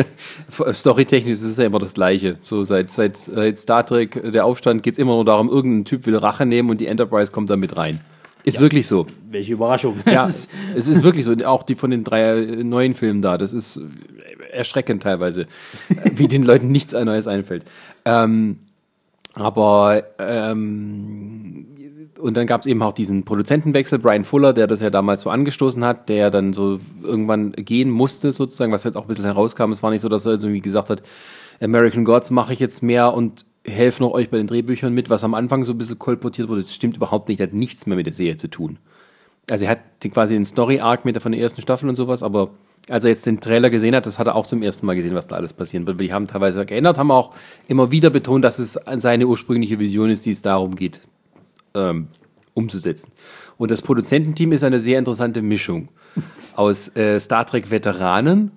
Storytechnisch 0.73 1.33
ist 1.33 1.43
es 1.43 1.59
ja 1.59 1.65
immer 1.65 1.81
das 1.81 1.93
Gleiche. 1.93 2.39
So 2.45 2.65
seit, 2.65 2.91
seit, 2.93 3.19
seit 3.19 3.59
Star 3.59 3.85
Trek, 3.85 4.17
äh, 4.17 4.31
der 4.31 4.47
Aufstand, 4.47 4.83
geht's 4.83 4.97
immer 4.97 5.13
nur 5.13 5.27
darum, 5.27 5.51
irgendein 5.51 5.85
Typ 5.85 6.07
will 6.07 6.17
Rache 6.17 6.47
nehmen 6.47 6.71
und 6.71 6.81
die 6.81 6.87
Enterprise 6.87 7.31
kommt 7.31 7.51
da 7.51 7.57
mit 7.57 7.77
rein. 7.77 8.01
Ist 8.45 8.61
wirklich 8.61 8.87
so. 8.87 9.07
Welche 9.31 9.53
Überraschung. 9.53 9.97
Ja, 10.07 10.27
es 10.27 10.49
ist 10.75 11.03
wirklich 11.03 11.25
so. 11.25 11.35
Auch 11.45 11.63
die 11.63 11.75
von 11.75 11.91
den 11.91 12.05
drei 12.05 12.43
äh, 12.43 12.65
neuen 12.65 12.95
Filmen 12.95 13.23
da, 13.23 13.39
das 13.39 13.53
ist 13.53 13.77
äh, 13.77 14.53
erschreckend 14.53 15.03
teilweise, 15.03 15.47
wie 16.15 16.29
den 16.29 16.43
Leuten 16.43 16.69
nichts 16.69 16.93
Neues 16.93 17.27
einfällt. 17.27 17.65
Ähm, 18.05 18.61
aber 19.35 20.05
ähm, 20.19 21.67
und 22.19 22.37
dann 22.37 22.47
gab 22.47 22.61
es 22.61 22.67
eben 22.67 22.83
auch 22.83 22.93
diesen 22.93 23.25
Produzentenwechsel, 23.25 23.99
Brian 23.99 24.25
Fuller, 24.25 24.53
der 24.53 24.67
das 24.67 24.83
ja 24.83 24.91
damals 24.91 25.23
so 25.23 25.31
angestoßen 25.31 25.85
hat, 25.85 26.09
der 26.09 26.17
ja 26.17 26.31
dann 26.31 26.53
so 26.53 26.79
irgendwann 27.03 27.53
gehen 27.53 27.91
musste, 27.91 28.33
sozusagen, 28.33 28.73
was 28.73 28.85
jetzt 28.85 28.97
auch 28.97 29.03
ein 29.03 29.09
bisschen 29.09 29.25
herauskam. 29.25 29.73
Es 29.73 29.83
war 29.83 29.91
nicht 29.91 30.03
so, 30.03 30.09
dass 30.09 30.27
er 30.27 30.39
so 30.39 30.53
wie 30.53 30.61
gesagt 30.61 30.91
hat, 30.91 31.03
American 31.61 32.05
Gods 32.05 32.31
mache 32.31 32.53
ich 32.53 32.61
jetzt 32.61 32.83
mehr 32.83 33.13
und 33.15 33.45
helfe 33.71 34.03
noch 34.03 34.13
euch 34.13 34.31
bei 34.31 34.39
den 34.39 34.47
Drehbüchern 34.47 34.93
mit, 34.93 35.11
was 35.11 35.25
am 35.25 35.35
Anfang 35.35 35.65
so 35.65 35.73
ein 35.73 35.79
bisschen 35.79 35.99
kolportiert 35.99 36.49
wurde. 36.49 36.61
Das 36.63 36.75
stimmt 36.75 36.97
überhaupt 36.97 37.29
nicht, 37.29 37.41
hat 37.41 37.53
nichts 37.53 37.87
mehr 37.87 37.97
mit 37.97 38.07
der 38.07 38.15
Serie 38.15 38.37
zu 38.37 38.49
tun. 38.49 38.79
Also 39.49 39.65
er 39.65 39.71
hat 39.71 39.81
quasi 40.13 40.35
den 40.35 40.45
Story-Arc 40.45 41.05
mit 41.05 41.15
der 41.15 41.23
von 41.23 41.33
der 41.33 41.41
ersten 41.41 41.63
Staffel 41.63 41.89
und 41.89 41.97
sowas, 41.97 42.23
aber 42.23 42.51
als 42.89 43.05
er 43.05 43.11
jetzt 43.11 43.27
den 43.27 43.41
Trailer 43.41 43.71
gesehen 43.71 43.95
hat, 43.95 44.07
das 44.07 44.19
hat 44.19 44.27
er 44.27 44.35
auch 44.35 44.47
zum 44.47 44.63
ersten 44.63 44.87
Mal 44.87 44.97
gesehen, 44.97 45.15
was 45.15 45.27
da 45.27 45.37
alles 45.37 45.53
passieren 45.53 45.87
wird. 45.87 46.01
Die 46.01 46.13
haben 46.13 46.27
teilweise 46.27 46.65
geändert, 46.65 46.99
haben 46.99 47.11
auch 47.11 47.35
immer 47.69 47.91
wieder 47.91 48.11
betont, 48.11 48.45
dass 48.45 48.59
es 48.59 48.79
seine 48.97 49.27
ursprüngliche 49.27 49.79
Vision 49.79 50.11
ist, 50.11 50.27
die 50.27 50.31
es 50.31 50.43
darum 50.43 50.75
geht, 50.77 51.01
ähm, 51.75 52.09
umzusetzen. 52.55 53.13
Und 53.59 53.71
das 53.71 53.83
Produzententeam 53.83 54.53
ist 54.53 54.65
eine 54.65 54.81
sehr 54.81 54.99
interessante 54.99 55.43
Mischung 55.43 55.89
aus 56.55 56.95
äh, 56.97 57.21
Star 57.21 57.47
Trek-Veteranen 57.47 58.51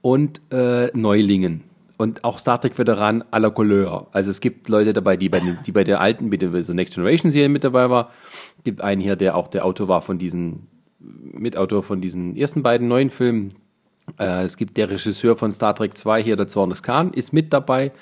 und 0.00 0.40
äh, 0.50 0.88
Neulingen. 0.96 1.62
Und 2.02 2.24
auch 2.24 2.40
Star 2.40 2.60
Trek-Veteranen 2.60 3.22
à 3.30 3.38
la 3.38 3.48
Couleur. 3.50 4.08
Also 4.10 4.32
es 4.32 4.40
gibt 4.40 4.68
Leute 4.68 4.92
dabei, 4.92 5.16
die 5.16 5.28
bei, 5.28 5.38
den, 5.38 5.58
die 5.64 5.70
bei 5.70 5.84
der 5.84 6.00
alten, 6.00 6.28
mit 6.28 6.42
der 6.42 6.64
so 6.64 6.72
Next 6.72 6.94
Generation-Serie 6.94 7.48
mit 7.48 7.62
dabei 7.62 7.90
war. 7.90 8.10
gibt 8.64 8.80
einen 8.80 9.00
hier, 9.00 9.14
der 9.14 9.36
auch 9.36 9.46
der 9.46 9.64
Autor 9.64 9.86
war 9.86 10.02
von 10.02 10.18
diesen, 10.18 10.66
Mitautor 10.98 11.84
von 11.84 12.00
diesen 12.00 12.36
ersten 12.36 12.64
beiden 12.64 12.88
neuen 12.88 13.10
Filmen. 13.10 13.54
Äh, 14.18 14.42
es 14.42 14.56
gibt 14.56 14.78
der 14.78 14.90
Regisseur 14.90 15.36
von 15.36 15.52
Star 15.52 15.76
Trek 15.76 15.96
2 15.96 16.24
hier, 16.24 16.34
der 16.34 16.48
Zornes 16.48 16.82
Khan, 16.82 17.12
ist 17.12 17.32
mit 17.32 17.52
dabei 17.52 17.92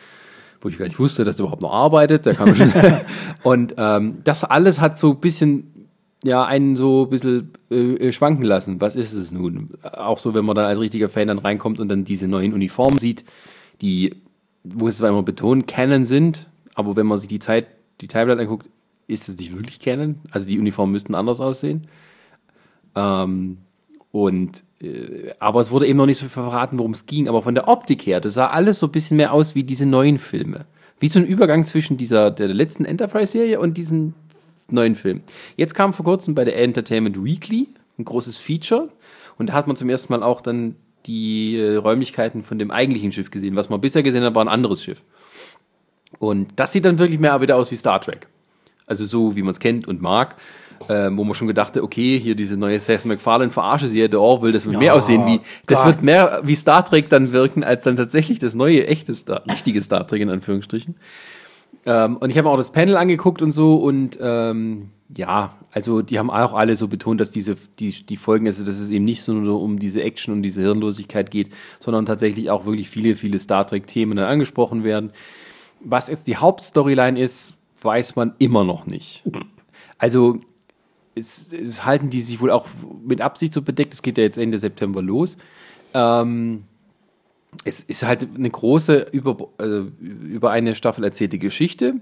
wo 0.62 0.68
ich 0.68 0.78
gar 0.78 0.86
nicht 0.86 0.98
wusste, 0.98 1.24
dass 1.24 1.38
er 1.38 1.44
überhaupt 1.44 1.62
noch 1.62 1.72
arbeitet. 1.72 2.26
Der 2.26 2.34
kam 2.34 2.54
schon 2.54 2.72
und 3.42 3.74
ähm, 3.78 4.18
das 4.24 4.44
alles 4.44 4.80
hat 4.80 4.96
so 4.96 5.12
ein 5.12 5.20
bisschen, 5.20 5.88
ja, 6.22 6.44
einen 6.44 6.76
so 6.76 7.04
ein 7.04 7.10
bisschen 7.10 7.52
äh, 7.70 8.12
schwanken 8.12 8.44
lassen. 8.44 8.78
Was 8.80 8.94
ist 8.94 9.14
es 9.14 9.32
nun? 9.32 9.70
Auch 9.82 10.18
so, 10.18 10.34
wenn 10.34 10.44
man 10.44 10.56
dann 10.56 10.66
als 10.66 10.78
richtiger 10.78 11.08
Fan 11.08 11.28
dann 11.28 11.38
reinkommt 11.38 11.80
und 11.80 11.88
dann 11.88 12.04
diese 12.04 12.28
neuen 12.28 12.52
Uniformen 12.52 12.98
sieht, 12.98 13.24
die, 13.80 14.16
wo 14.64 14.88
es 14.88 14.98
zwar 14.98 15.08
immer 15.08 15.22
betont, 15.22 15.66
Canon 15.66 16.06
sind, 16.06 16.50
aber 16.74 16.96
wenn 16.96 17.06
man 17.06 17.18
sich 17.18 17.28
die 17.28 17.38
Zeit, 17.38 17.66
die 18.00 18.08
Timeline 18.08 18.40
anguckt, 18.40 18.70
ist 19.06 19.28
es 19.28 19.36
nicht 19.36 19.54
wirklich 19.54 19.80
Canon. 19.80 20.20
Also 20.30 20.46
die 20.46 20.58
Uniformen 20.58 20.92
müssten 20.92 21.14
anders 21.14 21.40
aussehen. 21.40 21.82
Ähm, 22.94 23.58
und 24.12 24.62
äh, 24.80 25.32
aber 25.38 25.60
es 25.60 25.70
wurde 25.70 25.86
eben 25.86 25.98
noch 25.98 26.06
nicht 26.06 26.18
so 26.18 26.26
verraten, 26.26 26.78
worum 26.78 26.92
es 26.92 27.06
ging. 27.06 27.28
Aber 27.28 27.42
von 27.42 27.54
der 27.54 27.68
Optik 27.68 28.06
her, 28.06 28.20
das 28.20 28.34
sah 28.34 28.48
alles 28.48 28.78
so 28.78 28.86
ein 28.86 28.92
bisschen 28.92 29.16
mehr 29.16 29.32
aus 29.32 29.54
wie 29.54 29.64
diese 29.64 29.86
neuen 29.86 30.18
Filme. 30.18 30.66
Wie 30.98 31.08
so 31.08 31.18
ein 31.18 31.26
Übergang 31.26 31.64
zwischen 31.64 31.96
dieser 31.96 32.30
der 32.30 32.48
letzten 32.48 32.84
Enterprise-Serie 32.84 33.58
und 33.58 33.76
diesen 33.76 34.14
neuen 34.68 34.94
Film. 34.94 35.22
Jetzt 35.56 35.74
kam 35.74 35.92
vor 35.92 36.04
kurzem 36.04 36.34
bei 36.34 36.44
der 36.44 36.56
Entertainment 36.58 37.22
Weekly 37.22 37.68
ein 37.98 38.04
großes 38.04 38.38
Feature 38.38 38.90
und 39.38 39.48
da 39.48 39.52
hat 39.54 39.66
man 39.66 39.76
zum 39.76 39.88
ersten 39.88 40.12
Mal 40.12 40.22
auch 40.22 40.40
dann 40.40 40.76
die 41.06 41.56
äh, 41.56 41.76
Räumlichkeiten 41.76 42.42
von 42.42 42.58
dem 42.58 42.70
eigentlichen 42.70 43.12
Schiff 43.12 43.30
gesehen. 43.30 43.56
Was 43.56 43.68
man 43.68 43.80
bisher 43.80 44.02
gesehen 44.02 44.24
hat, 44.24 44.34
war 44.34 44.44
ein 44.44 44.48
anderes 44.48 44.82
Schiff. 44.82 45.02
Und 46.18 46.48
das 46.56 46.72
sieht 46.72 46.84
dann 46.84 46.98
wirklich 46.98 47.20
mehr 47.20 47.40
wieder 47.40 47.56
aus 47.56 47.70
wie 47.70 47.76
Star 47.76 48.00
Trek. 48.00 48.28
Also 48.86 49.06
so, 49.06 49.36
wie 49.36 49.42
man 49.42 49.50
es 49.50 49.60
kennt 49.60 49.86
und 49.86 50.02
mag. 50.02 50.36
Ähm, 50.88 51.18
wo 51.18 51.24
man 51.24 51.34
schon 51.34 51.46
gedacht 51.46 51.76
hat, 51.76 51.82
okay, 51.82 52.18
hier 52.18 52.34
diese 52.34 52.56
neue 52.56 52.80
Seth 52.80 53.04
MacFarlane 53.04 53.50
verarsche 53.50 53.86
sie, 53.86 54.08
der 54.08 54.18
Orville, 54.20 54.54
das 54.54 54.64
wird 54.64 54.78
mehr 54.78 54.94
Oh, 54.94 54.96
aussehen 54.96 55.26
wie, 55.26 55.40
das 55.66 55.80
Gott. 55.80 55.86
wird 55.88 56.02
mehr 56.02 56.40
wie 56.42 56.54
Star 56.56 56.82
Trek 56.82 57.10
dann 57.10 57.32
wirken, 57.32 57.62
als 57.62 57.84
dann 57.84 57.96
tatsächlich 57.96 58.38
das 58.38 58.54
neue, 58.54 58.86
echte 58.86 59.14
Star, 59.14 59.42
richtige 59.46 59.82
Star 59.82 60.06
Trek 60.06 60.22
in 60.22 60.30
Anführungsstrichen. 60.30 60.96
Ähm, 61.84 62.16
und 62.16 62.30
ich 62.30 62.38
habe 62.38 62.48
auch 62.48 62.56
das 62.56 62.72
Panel 62.72 62.96
angeguckt 62.96 63.42
und 63.42 63.52
so 63.52 63.76
und 63.76 64.18
ähm, 64.22 64.88
ja, 65.16 65.56
also 65.72 66.02
die 66.02 66.18
haben 66.18 66.30
auch 66.30 66.54
alle 66.54 66.76
so 66.76 66.88
betont, 66.88 67.20
dass 67.20 67.30
diese 67.30 67.56
die 67.78 67.90
die 67.90 68.16
Folgen, 68.16 68.46
also 68.46 68.64
dass 68.64 68.78
es 68.78 68.90
eben 68.90 69.04
nicht 69.04 69.22
so 69.22 69.32
nur 69.32 69.60
um 69.60 69.78
diese 69.78 70.02
Action 70.02 70.32
und 70.32 70.42
diese 70.42 70.62
Hirnlosigkeit 70.62 71.30
geht, 71.30 71.50
sondern 71.80 72.06
tatsächlich 72.06 72.50
auch 72.50 72.64
wirklich 72.64 72.88
viele 72.88 73.16
viele 73.16 73.38
Star 73.38 73.66
Trek 73.66 73.86
Themen 73.86 74.16
dann 74.16 74.26
angesprochen 74.26 74.84
werden. 74.84 75.12
Was 75.80 76.08
jetzt 76.08 76.26
die 76.26 76.36
Hauptstoryline 76.36 77.18
ist, 77.18 77.56
weiß 77.82 78.16
man 78.16 78.34
immer 78.38 78.64
noch 78.64 78.86
nicht. 78.86 79.24
Also 79.98 80.40
es, 81.14 81.52
es 81.52 81.84
halten 81.84 82.10
die 82.10 82.20
sich 82.20 82.40
wohl 82.40 82.50
auch 82.50 82.66
mit 83.04 83.20
Absicht 83.20 83.52
so 83.52 83.62
bedeckt. 83.62 83.94
Es 83.94 84.02
geht 84.02 84.18
ja 84.18 84.24
jetzt 84.24 84.38
Ende 84.38 84.58
September 84.58 85.02
los. 85.02 85.36
Ähm, 85.94 86.64
es 87.64 87.82
ist 87.82 88.04
halt 88.04 88.28
eine 88.36 88.50
große, 88.50 89.08
über, 89.12 89.48
äh, 89.58 89.80
über 90.00 90.50
eine 90.50 90.74
Staffel 90.74 91.04
erzählte 91.04 91.38
Geschichte. 91.38 91.94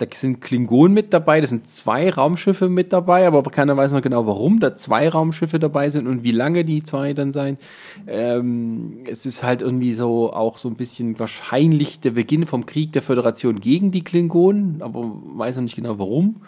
Da 0.00 0.06
sind 0.14 0.40
Klingonen 0.40 0.94
mit 0.94 1.12
dabei, 1.12 1.42
das 1.42 1.50
sind 1.50 1.68
zwei 1.68 2.08
Raumschiffe 2.10 2.70
mit 2.70 2.92
dabei, 2.92 3.26
aber 3.26 3.42
keiner 3.42 3.76
weiß 3.76 3.92
noch 3.92 4.00
genau, 4.00 4.26
warum 4.26 4.58
da 4.58 4.74
zwei 4.74 5.08
Raumschiffe 5.10 5.58
dabei 5.58 5.90
sind 5.90 6.06
und 6.06 6.22
wie 6.22 6.32
lange 6.32 6.64
die 6.64 6.82
zwei 6.82 7.12
dann 7.12 7.32
sein. 7.34 7.58
Ähm, 8.06 9.04
es 9.06 9.26
ist 9.26 9.42
halt 9.42 9.60
irgendwie 9.60 9.92
so 9.92 10.32
auch 10.32 10.56
so 10.56 10.68
ein 10.70 10.76
bisschen 10.76 11.18
wahrscheinlich 11.18 12.00
der 12.00 12.12
Beginn 12.12 12.46
vom 12.46 12.64
Krieg 12.64 12.92
der 12.92 13.02
Föderation 13.02 13.60
gegen 13.60 13.90
die 13.90 14.02
Klingonen, 14.02 14.80
aber 14.80 15.12
weiß 15.36 15.56
noch 15.56 15.64
nicht 15.64 15.76
genau 15.76 15.98
warum. 15.98 16.42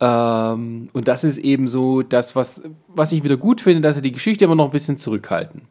Ähm, 0.00 0.88
und 0.92 1.08
das 1.08 1.24
ist 1.24 1.38
eben 1.38 1.68
so 1.68 2.02
das, 2.02 2.34
was, 2.36 2.62
was 2.88 3.12
ich 3.12 3.24
wieder 3.24 3.36
gut 3.36 3.60
finde, 3.60 3.80
dass 3.82 3.96
sie 3.96 4.02
die 4.02 4.12
Geschichte 4.12 4.44
immer 4.44 4.56
noch 4.56 4.66
ein 4.66 4.70
bisschen 4.72 4.96
zurückhalten. 4.96 5.62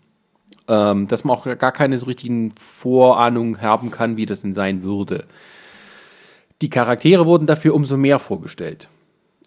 ähm, 0.67 1.07
dass 1.07 1.23
man 1.23 1.37
auch 1.37 1.45
gar 1.57 1.71
keine 1.71 1.97
so 1.97 2.07
richtigen 2.07 2.53
Vorahnungen 2.59 3.61
haben 3.61 3.91
kann, 3.91 4.17
wie 4.17 4.25
das 4.25 4.41
denn 4.41 4.53
sein 4.53 4.83
würde. 4.83 5.25
Die 6.61 6.69
Charaktere 6.69 7.25
wurden 7.25 7.47
dafür 7.47 7.73
umso 7.75 7.97
mehr 7.97 8.19
vorgestellt. 8.19 8.89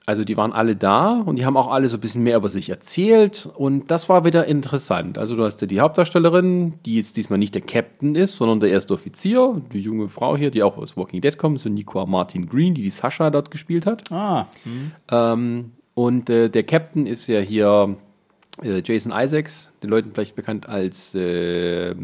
Also 0.09 0.25
die 0.25 0.39
waren 0.39 0.53
alle 0.55 0.75
da 0.75 1.21
und 1.21 1.37
die 1.37 1.45
haben 1.45 1.59
auch 1.59 1.71
alle 1.71 1.87
so 1.91 1.99
ein 1.99 2.01
bisschen 2.01 2.23
mehr 2.23 2.39
über 2.39 2.49
sich 2.49 2.71
erzählt 2.71 3.47
und 3.57 3.91
das 3.91 4.09
war 4.09 4.25
wieder 4.25 4.47
interessant. 4.47 5.19
Also 5.19 5.37
du 5.37 5.45
hast 5.45 5.61
ja 5.61 5.67
die 5.67 5.81
Hauptdarstellerin, 5.81 6.77
die 6.87 6.97
jetzt 6.97 7.19
diesmal 7.19 7.39
nicht 7.39 7.55
der 7.55 7.61
Captain 7.61 8.15
ist, 8.15 8.37
sondern 8.37 8.61
der 8.61 8.71
erste 8.71 8.95
Offizier, 8.95 9.61
die 9.71 9.81
junge 9.81 10.09
Frau 10.09 10.35
hier, 10.35 10.51
die 10.51 10.63
auch 10.63 10.79
aus 10.79 10.97
Walking 10.97 11.21
Dead 11.21 11.37
kommt, 11.37 11.61
so 11.61 11.69
Nicoa 11.69 12.07
Martin 12.07 12.49
Green, 12.49 12.73
die 12.73 12.81
die 12.81 12.89
Sascha 12.89 13.29
dort 13.29 13.51
gespielt 13.51 13.85
hat. 13.85 14.11
Ah. 14.11 14.47
Ähm, 15.11 15.73
und 15.93 16.31
äh, 16.31 16.49
der 16.49 16.63
Captain 16.63 17.05
ist 17.05 17.27
ja 17.27 17.41
hier 17.41 17.99
äh, 18.63 18.81
Jason 18.83 19.13
Isaacs, 19.15 19.73
den 19.83 19.91
Leuten 19.91 20.13
vielleicht 20.13 20.37
bekannt 20.37 20.71
als, 20.71 21.15
äh, 21.15 21.95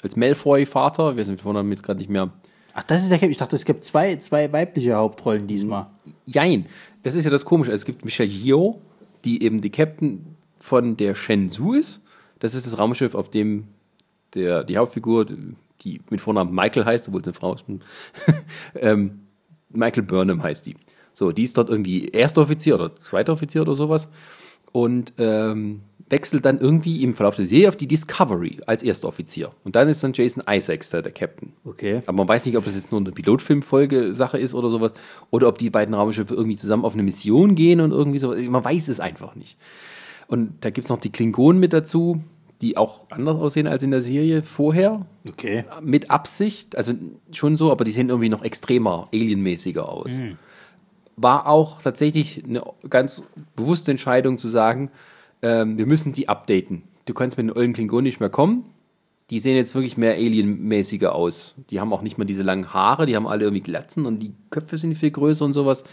als 0.00 0.14
Malfoy-Vater. 0.14 1.16
Wir 1.16 1.24
sind 1.24 1.40
vorne 1.40 1.68
jetzt 1.70 1.82
gerade 1.82 1.98
nicht 1.98 2.10
mehr. 2.10 2.30
Ach, 2.78 2.84
das 2.84 3.02
ist 3.02 3.10
der 3.10 3.18
Captain. 3.18 3.32
Ich 3.32 3.38
dachte, 3.38 3.56
es 3.56 3.64
gibt 3.64 3.84
zwei, 3.84 4.14
zwei 4.18 4.52
weibliche 4.52 4.94
Hauptrollen 4.94 5.48
diesmal. 5.48 5.86
Jein, 6.26 6.66
das 7.02 7.16
ist 7.16 7.24
ja 7.24 7.30
das 7.32 7.44
Komische. 7.44 7.72
Es 7.72 7.84
gibt 7.84 8.04
Michelle 8.04 8.30
Yeoh, 8.30 8.80
die 9.24 9.42
eben 9.42 9.60
die 9.60 9.70
Captain 9.70 10.36
von 10.60 10.96
der 10.96 11.16
Shenzhou 11.16 11.74
ist. 11.74 12.00
Das 12.38 12.54
ist 12.54 12.66
das 12.66 12.78
Raumschiff, 12.78 13.16
auf 13.16 13.30
dem 13.30 13.66
der, 14.34 14.62
die 14.62 14.76
Hauptfigur, 14.78 15.26
die 15.82 16.00
mit 16.08 16.20
Vornamen 16.20 16.54
Michael 16.54 16.84
heißt, 16.84 17.08
obwohl 17.08 17.20
es 17.20 17.26
eine 17.26 17.34
Frau 17.34 17.54
ist, 17.54 17.64
ähm, 18.76 19.22
Michael 19.70 20.04
Burnham 20.04 20.40
heißt 20.40 20.64
die. 20.64 20.76
So, 21.12 21.32
die 21.32 21.42
ist 21.42 21.58
dort 21.58 21.70
irgendwie 21.70 22.06
erster 22.06 22.42
Offizier 22.42 22.76
oder 22.76 22.94
zweiter 22.94 23.32
Offizier 23.32 23.62
oder 23.62 23.74
sowas 23.74 24.08
und 24.70 25.14
ähm, 25.18 25.80
wechselt 26.10 26.44
dann 26.44 26.58
irgendwie 26.60 27.02
im 27.02 27.14
Verlauf 27.14 27.36
der 27.36 27.46
Serie 27.46 27.68
auf 27.68 27.76
die 27.76 27.86
Discovery 27.86 28.60
als 28.66 28.82
erster 28.82 29.08
Offizier. 29.08 29.52
Und 29.64 29.76
dann 29.76 29.88
ist 29.88 30.02
dann 30.02 30.12
Jason 30.14 30.42
Isaacs 30.48 30.90
da 30.90 31.02
der 31.02 31.12
Captain. 31.12 31.52
Okay. 31.64 32.02
Aber 32.06 32.16
man 32.16 32.28
weiß 32.28 32.46
nicht, 32.46 32.56
ob 32.56 32.64
das 32.64 32.74
jetzt 32.74 32.92
nur 32.92 33.00
eine 33.00 33.12
Pilotfilmfolge-Sache 33.12 34.38
ist 34.38 34.54
oder 34.54 34.70
sowas, 34.70 34.92
oder 35.30 35.48
ob 35.48 35.58
die 35.58 35.70
beiden 35.70 35.94
Raumschiffe 35.94 36.34
irgendwie 36.34 36.56
zusammen 36.56 36.84
auf 36.84 36.94
eine 36.94 37.02
Mission 37.02 37.54
gehen 37.54 37.80
und 37.80 37.92
irgendwie 37.92 38.18
so. 38.18 38.34
Man 38.34 38.64
weiß 38.64 38.88
es 38.88 39.00
einfach 39.00 39.34
nicht. 39.34 39.58
Und 40.28 40.52
da 40.60 40.70
gibt's 40.70 40.90
noch 40.90 41.00
die 41.00 41.10
Klingonen 41.10 41.60
mit 41.60 41.72
dazu, 41.72 42.20
die 42.60 42.76
auch 42.76 43.06
anders 43.10 43.36
aussehen 43.36 43.66
als 43.66 43.82
in 43.82 43.90
der 43.90 44.02
Serie 44.02 44.42
vorher. 44.42 45.06
Okay. 45.28 45.64
Mit 45.82 46.10
Absicht, 46.10 46.76
also 46.76 46.92
schon 47.32 47.56
so, 47.56 47.70
aber 47.70 47.84
die 47.84 47.92
sehen 47.92 48.08
irgendwie 48.08 48.28
noch 48.28 48.42
extremer, 48.42 49.08
alienmäßiger 49.12 49.88
aus. 49.88 50.18
War 51.16 51.46
auch 51.46 51.82
tatsächlich 51.82 52.44
eine 52.44 52.62
ganz 52.88 53.22
bewusste 53.56 53.90
Entscheidung 53.90 54.38
zu 54.38 54.48
sagen, 54.48 54.90
ähm, 55.42 55.78
wir 55.78 55.86
müssen 55.86 56.12
die 56.12 56.28
updaten. 56.28 56.82
Du 57.06 57.14
kannst 57.14 57.36
mit 57.36 57.46
den 57.46 57.56
ollen 57.56 57.72
Klingonen 57.72 58.04
nicht 58.04 58.20
mehr 58.20 58.30
kommen. 58.30 58.64
Die 59.30 59.40
sehen 59.40 59.56
jetzt 59.56 59.74
wirklich 59.74 59.96
mehr 59.96 60.14
alienmäßiger 60.14 61.14
aus. 61.14 61.54
Die 61.70 61.80
haben 61.80 61.92
auch 61.92 62.02
nicht 62.02 62.16
mehr 62.16 62.26
diese 62.26 62.42
langen 62.42 62.72
Haare, 62.72 63.04
die 63.06 63.14
haben 63.14 63.26
alle 63.26 63.44
irgendwie 63.44 63.62
Glatzen 63.62 64.06
und 64.06 64.20
die 64.20 64.32
Köpfe 64.50 64.76
sind 64.78 64.96
viel 64.96 65.10
größer 65.10 65.44
und 65.44 65.52
sowas. 65.52 65.84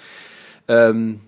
Ähm, 0.67 1.19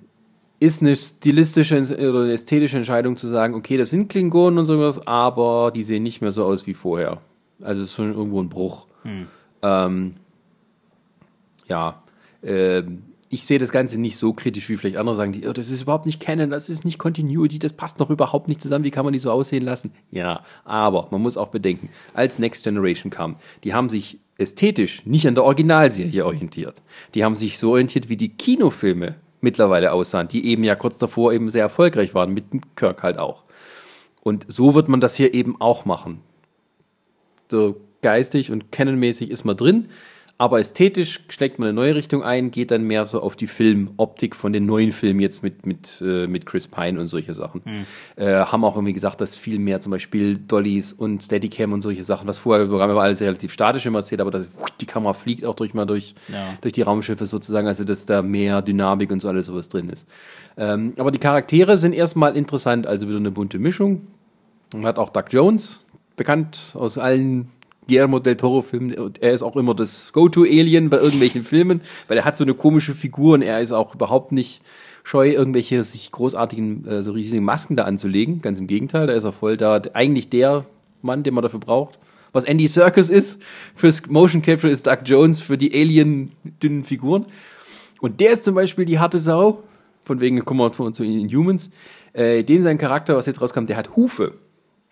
ist 0.60 0.82
eine 0.82 0.96
stilistische 0.96 1.80
oder 2.10 2.24
eine 2.24 2.34
ästhetische 2.34 2.78
Entscheidung 2.78 3.18
zu 3.18 3.28
sagen, 3.28 3.54
okay, 3.54 3.78
das 3.78 3.90
sind 3.90 4.10
Klingonen 4.10 4.60
und 4.60 4.66
sowas, 4.66 5.06
aber 5.06 5.72
die 5.76 5.84
sehen 5.84 6.04
nicht 6.04 6.22
mehr 6.22 6.32
so 6.32 6.46
aus 6.46 6.66
wie 6.66 6.74
vorher. 6.74 7.22
Also 7.62 7.84
es 7.84 7.90
ist 7.90 7.96
schon 7.96 8.14
irgendwo 8.14 8.42
ein 8.42 8.50
Bruch. 8.50 8.88
Ähm, 9.62 10.14
ja, 11.68 12.02
ähm, 12.44 13.04
ich 13.30 13.46
sehe 13.46 13.60
das 13.60 13.72
Ganze 13.72 14.00
nicht 14.00 14.18
so 14.18 14.34
kritisch, 14.34 14.70
wie 14.70 14.78
vielleicht 14.78 14.98
andere 14.98 15.16
sagen, 15.16 15.34
die, 15.34 15.48
oh, 15.48 15.54
das 15.54 15.70
ist 15.70 15.82
überhaupt 15.82 16.06
nicht 16.06 16.20
Canon, 16.20 16.50
das 16.50 16.70
ist 16.70 16.86
nicht 16.86 16.98
Continuity, 16.98 17.60
das 17.60 17.74
passt 17.74 18.00
noch 18.00 18.10
überhaupt 18.10 18.48
nicht 18.48 18.62
zusammen, 18.62 18.86
wie 18.86 18.92
kann 18.92 19.04
man 19.06 19.14
die 19.14 19.20
so 19.20 19.32
aussehen 19.32 19.64
lassen? 19.64 19.92
Ja, 20.12 20.44
aber 20.64 21.08
man 21.12 21.22
muss 21.22 21.38
auch 21.38 21.50
bedenken, 21.50 21.90
als 22.14 22.40
Next 22.40 22.64
Generation 22.64 23.12
kam, 23.12 23.36
die 23.64 23.74
haben 23.74 23.90
sich 23.90 24.20
ästhetisch 24.38 25.06
nicht 25.06 25.28
an 25.28 25.36
der 25.36 25.44
Originalserie 25.44 26.26
orientiert. 26.26 26.82
Die 27.16 27.24
haben 27.24 27.36
sich 27.36 27.58
so 27.58 27.72
orientiert, 27.72 28.10
wie 28.10 28.18
die 28.18 28.30
Kinofilme 28.30 29.16
mittlerweile 29.42 29.92
aussahen, 29.92 30.28
die 30.28 30.46
eben 30.46 30.64
ja 30.64 30.76
kurz 30.76 30.98
davor 30.98 31.34
eben 31.34 31.50
sehr 31.50 31.64
erfolgreich 31.64 32.14
waren, 32.14 32.34
mit 32.34 32.46
Kirk 32.76 33.04
halt 33.04 33.18
auch. 33.18 33.44
Und 34.22 34.46
so 34.48 34.74
wird 34.76 34.90
man 34.90 35.02
das 35.02 35.16
hier 35.16 35.34
eben 35.34 35.60
auch 35.60 35.86
machen. 35.86 36.20
So 37.50 37.80
geistig 38.02 38.52
und 38.52 38.72
canonmäßig 38.72 39.32
ist 39.32 39.46
man 39.46 39.58
drin, 39.58 39.90
aber 40.40 40.60
ästhetisch 40.60 41.22
schlägt 41.30 41.58
man 41.58 41.70
eine 41.70 41.74
neue 41.76 41.96
Richtung 41.96 42.22
ein, 42.22 42.52
geht 42.52 42.70
dann 42.70 42.84
mehr 42.84 43.06
so 43.08 43.22
auf 43.22 43.36
die 43.36 43.48
Filmoptik 43.48 44.36
von 44.36 44.54
den 44.54 44.68
neuen 44.68 44.92
Filmen 44.92 45.20
jetzt 45.20 45.42
mit, 45.42 45.66
mit, 45.66 46.00
äh, 46.00 46.28
mit 46.28 46.46
Chris 46.46 46.68
Pine 46.68 47.00
und 47.00 47.08
solche 47.08 47.34
Sachen. 47.34 47.62
Äh, 48.16 48.34
haben 48.34 48.64
auch 48.64 48.76
irgendwie 48.76 48.94
gesagt, 48.94 49.20
dass 49.20 49.36
viel 49.36 49.58
mehr 49.58 49.82
zum 49.82 49.92
Beispiel 49.92 50.38
Dollys 50.38 50.94
und 50.94 51.24
Steadicam 51.24 51.74
und 51.74 51.82
solche 51.82 52.04
Sachen, 52.04 52.28
was 52.28 52.38
vorher 52.38 52.68
Programme 52.68 52.94
war 52.94 53.04
alles 53.04 53.20
relativ 53.22 53.52
statisch 53.52 53.86
immer 53.88 54.00
erzählt, 54.00 54.22
aber 54.22 54.30
das, 54.30 54.52
die 54.80 54.86
Kamera 54.86 55.14
fliegt 55.14 55.44
auch 55.44 55.56
durch 55.56 55.74
mal 55.74 55.86
durch, 55.86 56.14
Ja. 56.32 56.54
durch 56.62 56.74
die 56.74 56.84
Raumschiffe 56.84 57.26
sozusagen, 57.26 57.68
also 57.68 57.84
dass 57.84 58.06
da 58.06 58.22
mehr 58.22 58.62
Dynamik 58.62 59.10
und 59.12 59.22
so 59.22 59.30
alles 59.30 59.48
sowas 59.48 59.70
drin 59.70 59.90
ist. 59.90 60.08
Ähm, 60.56 60.94
aber 60.98 61.10
die 61.12 61.20
Charaktere 61.20 61.78
sind 61.78 61.94
erstmal 61.94 62.38
interessant, 62.38 62.86
also 62.86 63.08
wieder 63.08 63.18
eine 63.18 63.32
bunte 63.32 63.58
Mischung. 63.58 64.06
Man 64.74 64.86
hat 64.86 64.98
auch 65.00 65.10
Doug 65.10 65.26
Jones, 65.32 65.84
bekannt 66.16 66.74
aus 66.76 66.98
allen 66.98 67.50
Guillermo 67.88 68.20
del 68.20 68.38
Toro-Filmen. 68.38 68.94
Und 68.96 69.22
er 69.22 69.34
ist 69.34 69.42
auch 69.42 69.56
immer 69.56 69.74
das 69.74 70.12
Go-To-Alien 70.14 70.90
bei 70.90 70.98
irgendwelchen 70.98 71.44
Filmen, 71.44 71.82
weil 72.08 72.18
er 72.18 72.26
hat 72.26 72.38
so 72.38 72.44
eine 72.44 72.54
komische 72.54 72.94
Figur 72.94 73.36
und 73.36 73.42
er 73.42 73.62
ist 73.62 73.72
auch 73.72 73.96
überhaupt 73.96 74.32
nicht 74.32 74.62
scheu, 75.04 75.32
irgendwelche 75.32 75.84
sich 75.84 76.12
großartigen, 76.12 76.88
äh, 76.88 77.02
so 77.02 77.14
riesigen 77.14 77.44
Masken 77.44 77.76
da 77.76 77.86
anzulegen. 77.86 78.42
Ganz 78.42 78.60
im 78.60 78.68
Gegenteil, 78.68 79.08
da 79.08 79.14
ist 79.14 79.24
er 79.24 79.34
voll 79.34 79.58
da. 79.58 79.82
Eigentlich 79.94 80.30
der 80.30 80.66
Mann, 81.02 81.24
den 81.24 81.34
man 81.34 81.44
dafür 81.44 81.60
braucht. 81.60 82.00
Was 82.34 82.44
Andy 82.44 82.68
Serkis 82.68 83.10
ist 83.10 83.42
fürs 83.74 84.06
Motion 84.08 84.42
Capture, 84.42 84.72
ist 84.72 84.86
Doug 84.86 85.00
Jones 85.06 85.42
für 85.42 85.58
die 85.58 85.74
Alien-dünnen 85.74 86.84
Figuren. 86.84 87.26
Und 88.02 88.20
der 88.20 88.32
ist 88.32 88.44
zum 88.44 88.54
Beispiel 88.54 88.86
die 88.86 89.00
harte 89.00 89.18
Sau, 89.18 89.64
von 90.06 90.20
wegen, 90.20 90.44
kommen 90.46 90.60
wir 90.60 90.72
zu 90.72 91.04
den 91.04 91.30
Humans. 91.30 91.72
Äh, 92.14 92.44
dem 92.44 92.62
sein 92.62 92.78
Charakter, 92.78 93.16
was 93.16 93.26
jetzt 93.26 93.42
rauskam, 93.42 93.66
der 93.66 93.78
hat 93.78 93.96
Hufe. 93.96 94.34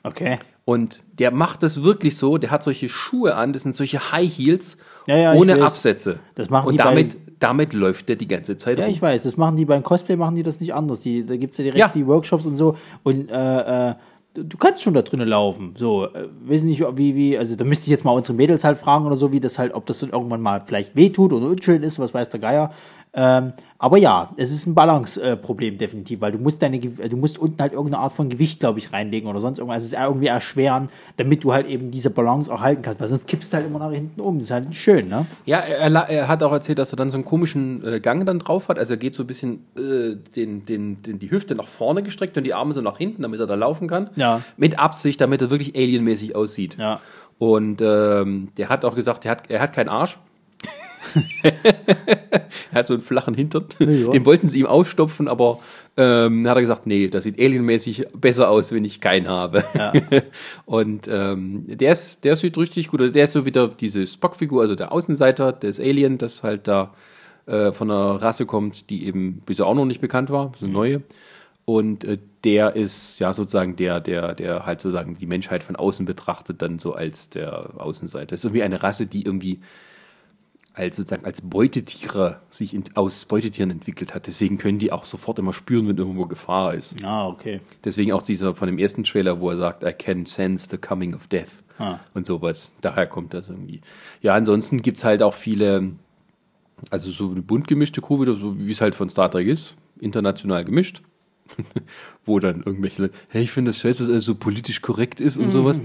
Okay. 0.03 0.37
Und 0.65 1.03
der 1.19 1.29
macht 1.29 1.61
das 1.61 1.83
wirklich 1.83 2.17
so, 2.17 2.39
der 2.39 2.49
hat 2.49 2.63
solche 2.63 2.89
Schuhe 2.89 3.35
an, 3.35 3.53
das 3.53 3.63
sind 3.63 3.75
solche 3.75 4.11
High 4.11 4.35
Heels 4.35 4.77
Ja, 5.07 5.15
ja, 5.15 5.33
ohne. 5.33 5.61
Absätze. 5.61 6.19
Das 6.33 6.49
machen 6.49 6.65
Und 6.67 6.73
die 6.73 6.77
damit, 6.79 7.17
damit 7.39 7.73
läuft 7.73 8.09
der 8.09 8.15
die 8.15 8.27
ganze 8.27 8.57
Zeit 8.57 8.79
Ja, 8.79 8.85
rum. 8.85 8.91
ich 8.93 8.99
weiß, 9.01 9.21
das 9.23 9.37
machen 9.37 9.57
die 9.57 9.65
beim 9.65 9.83
Cosplay, 9.83 10.15
machen 10.15 10.35
die 10.35 10.41
das 10.43 10.59
nicht 10.59 10.73
anders. 10.73 11.01
Die, 11.01 11.23
da 11.23 11.37
gibt's 11.37 11.57
ja 11.59 11.63
direkt 11.65 11.79
Ja. 11.79 11.89
die 11.89 12.07
Workshops 12.07 12.47
und 12.47 12.55
so. 12.55 12.75
Und 13.03 13.29
äh, 13.29 13.91
äh, 13.91 13.95
du 14.33 14.43
du 14.43 14.57
kannst 14.57 14.81
schon 14.81 14.95
da 14.95 15.03
drinnen 15.03 15.27
laufen. 15.27 15.75
So, 15.77 16.05
äh, 16.07 16.27
weiß 16.45 16.63
nicht, 16.63 16.81
wie, 16.97 17.13
wie, 17.13 17.37
also 17.37 17.55
da 17.55 17.63
müsste 17.63 17.83
ich 17.83 17.91
jetzt 17.91 18.03
mal 18.03 18.11
unsere 18.13 18.33
Mädels 18.33 18.63
halt 18.63 18.79
fragen 18.79 19.05
oder 19.05 19.17
so, 19.17 19.31
wie 19.31 19.39
das 19.39 19.59
halt, 19.59 19.75
ob 19.75 19.85
das 19.85 19.99
dann 19.99 20.09
irgendwann 20.09 20.41
mal 20.41 20.63
vielleicht 20.65 20.95
wehtut 20.95 21.31
oder 21.31 21.45
unschön 21.45 21.83
ist, 21.83 21.99
was 21.99 22.11
weiß 22.15 22.29
der 22.29 22.39
Geier. 22.39 22.73
Ähm, 23.17 23.53
aber 23.77 23.97
ja, 23.97 24.33
es 24.35 24.51
ist 24.51 24.65
ein 24.65 24.75
Balance-Problem 24.75 25.77
definitiv, 25.77 26.19
weil 26.19 26.31
du 26.31 26.37
musst 26.37 26.61
deine, 26.61 26.79
du 26.79 27.17
musst 27.17 27.37
unten 27.37 27.61
halt 27.61 27.71
irgendeine 27.71 28.03
Art 28.03 28.13
von 28.13 28.29
Gewicht, 28.29 28.59
glaube 28.59 28.79
ich, 28.79 28.91
reinlegen 28.91 29.29
oder 29.29 29.39
sonst 29.39 29.57
irgendwas. 29.57 29.83
Es 29.83 29.93
ist 29.93 29.99
irgendwie 29.99 30.27
erschweren, 30.27 30.89
damit 31.17 31.43
du 31.43 31.53
halt 31.53 31.67
eben 31.67 31.91
diese 31.91 32.09
Balance 32.09 32.51
auch 32.51 32.61
halten 32.61 32.81
kannst, 32.81 32.99
weil 32.99 33.07
sonst 33.07 33.27
kippst 33.27 33.53
du 33.53 33.57
halt 33.57 33.67
immer 33.67 33.79
nach 33.79 33.91
hinten 33.91 34.19
um. 34.19 34.39
Das 34.39 34.45
ist 34.45 34.51
halt 34.51 34.75
schön, 34.75 35.07
ne? 35.07 35.25
Ja, 35.45 35.59
er, 35.59 35.91
er 35.93 36.27
hat 36.27 36.43
auch 36.43 36.51
erzählt, 36.51 36.79
dass 36.79 36.91
er 36.93 36.97
dann 36.97 37.09
so 37.09 37.17
einen 37.17 37.25
komischen 37.25 37.85
äh, 37.85 37.99
Gang 37.99 38.25
dann 38.25 38.39
drauf 38.39 38.67
hat. 38.69 38.79
Also 38.79 38.93
er 38.93 38.97
geht 38.97 39.13
so 39.13 39.23
ein 39.23 39.27
bisschen 39.27 39.65
äh, 39.77 40.15
den, 40.35 40.65
den, 40.65 41.01
den, 41.01 41.19
die 41.19 41.31
Hüfte 41.31 41.55
nach 41.55 41.67
vorne 41.67 42.03
gestreckt 42.03 42.37
und 42.37 42.43
die 42.43 42.53
Arme 42.53 42.73
so 42.73 42.81
nach 42.81 42.97
hinten, 42.97 43.21
damit 43.21 43.39
er 43.39 43.47
da 43.47 43.55
laufen 43.55 43.87
kann. 43.87 44.09
Ja. 44.15 44.41
Mit 44.57 44.79
Absicht, 44.79 45.21
damit 45.21 45.41
er 45.41 45.49
wirklich 45.49 45.75
alienmäßig 45.75 46.35
aussieht. 46.35 46.77
Ja. 46.77 46.99
Und 47.37 47.81
ähm, 47.81 48.49
der 48.57 48.69
hat 48.69 48.83
auch 48.85 48.95
gesagt, 48.95 49.25
er 49.25 49.31
hat, 49.31 49.49
er 49.49 49.61
hat 49.61 49.73
keinen 49.73 49.89
Arsch. 49.89 50.17
er 51.43 52.45
hat 52.71 52.87
so 52.87 52.93
einen 52.93 53.01
flachen 53.01 53.33
Hintern. 53.33 53.65
ja. 53.79 54.11
Den 54.11 54.25
wollten 54.25 54.47
sie 54.47 54.59
ihm 54.59 54.65
ausstopfen, 54.65 55.27
aber 55.27 55.59
ähm, 55.97 56.47
hat 56.47 56.57
er 56.57 56.61
gesagt, 56.61 56.87
nee, 56.87 57.07
das 57.07 57.23
sieht 57.23 57.39
alienmäßig 57.39 58.07
besser 58.17 58.49
aus, 58.49 58.71
wenn 58.71 58.83
ich 58.83 59.01
keinen 59.01 59.27
habe. 59.27 59.63
Ja. 59.73 59.93
Und 60.65 61.07
ähm, 61.07 61.65
der, 61.67 61.91
ist, 61.91 62.23
der 62.23 62.35
sieht 62.35 62.57
richtig 62.57 62.89
gut. 62.89 63.15
Der 63.15 63.23
ist 63.23 63.33
so 63.33 63.45
wieder 63.45 63.67
diese 63.67 64.05
Spock-Figur, 64.05 64.61
also 64.61 64.75
der 64.75 64.91
Außenseiter 64.91 65.53
des 65.53 65.79
Alien, 65.79 66.17
das 66.17 66.43
halt 66.43 66.67
da 66.67 66.93
äh, 67.45 67.71
von 67.71 67.89
einer 67.91 68.21
Rasse 68.21 68.45
kommt, 68.45 68.89
die 68.89 69.05
eben 69.05 69.41
bisher 69.45 69.67
auch 69.67 69.75
noch 69.75 69.85
nicht 69.85 70.01
bekannt 70.01 70.29
war, 70.29 70.51
so 70.57 70.65
eine 70.65 70.73
neue. 70.73 71.01
Und 71.65 72.03
äh, 72.03 72.19
der 72.43 72.75
ist 72.75 73.19
ja 73.19 73.33
sozusagen 73.33 73.75
der, 73.75 73.99
der, 73.99 74.35
der 74.35 74.65
halt 74.65 74.79
sozusagen 74.81 75.15
die 75.15 75.25
Menschheit 75.25 75.63
von 75.63 75.75
außen 75.75 76.05
betrachtet, 76.05 76.61
dann 76.61 76.77
so 76.79 76.93
als 76.93 77.29
der 77.29 77.71
Außenseiter. 77.77 78.27
Das 78.27 78.41
ist 78.41 78.45
irgendwie 78.45 78.63
eine 78.63 78.83
Rasse, 78.83 79.07
die 79.07 79.23
irgendwie 79.23 79.61
als 80.75 80.97
sozusagen 80.97 81.25
als 81.25 81.41
Beutetiere 81.41 82.41
sich 82.49 82.73
in, 82.73 82.83
aus 82.95 83.25
Beutetieren 83.25 83.71
entwickelt 83.71 84.13
hat. 84.13 84.27
Deswegen 84.27 84.57
können 84.57 84.77
die 84.77 84.91
auch 84.91 85.05
sofort 85.05 85.39
immer 85.39 85.53
spüren, 85.53 85.87
wenn 85.87 85.97
irgendwo 85.97 86.25
Gefahr 86.25 86.73
ist. 86.73 86.95
Ah, 87.03 87.27
okay. 87.27 87.61
Deswegen 87.83 88.11
auch 88.11 88.21
dieser 88.21 88.55
von 88.55 88.67
dem 88.67 88.77
ersten 88.77 89.03
Trailer, 89.03 89.39
wo 89.39 89.49
er 89.49 89.57
sagt, 89.57 89.83
I 89.83 89.93
can 89.93 90.25
sense 90.25 90.67
the 90.69 90.77
coming 90.77 91.15
of 91.15 91.27
death. 91.27 91.63
Ah. 91.79 91.99
Und 92.13 92.25
sowas. 92.25 92.73
Daher 92.81 93.07
kommt 93.07 93.33
das 93.33 93.49
irgendwie. 93.49 93.81
Ja, 94.21 94.33
ansonsten 94.33 94.81
gibt's 94.81 95.03
halt 95.03 95.23
auch 95.23 95.33
viele, 95.33 95.93
also 96.89 97.09
so 97.09 97.31
eine 97.31 97.41
bunt 97.41 97.67
gemischte 97.67 98.01
wieder, 98.01 98.35
so 98.35 98.57
wie 98.57 98.71
es 98.71 98.81
halt 98.81 98.95
von 98.95 99.09
Star 99.09 99.31
Trek 99.31 99.47
ist, 99.47 99.75
international 99.99 100.65
gemischt. 100.65 101.01
wo 102.25 102.39
dann 102.39 102.63
irgendwelche 102.63 103.11
hey, 103.29 103.43
ich 103.43 103.51
finde 103.51 103.69
das 103.69 103.79
scheiße, 103.79 104.03
dass 104.03 104.11
alles 104.11 104.25
so 104.25 104.33
politisch 104.33 104.81
korrekt 104.81 105.21
ist 105.21 105.37
und 105.37 105.51
sowas. 105.51 105.79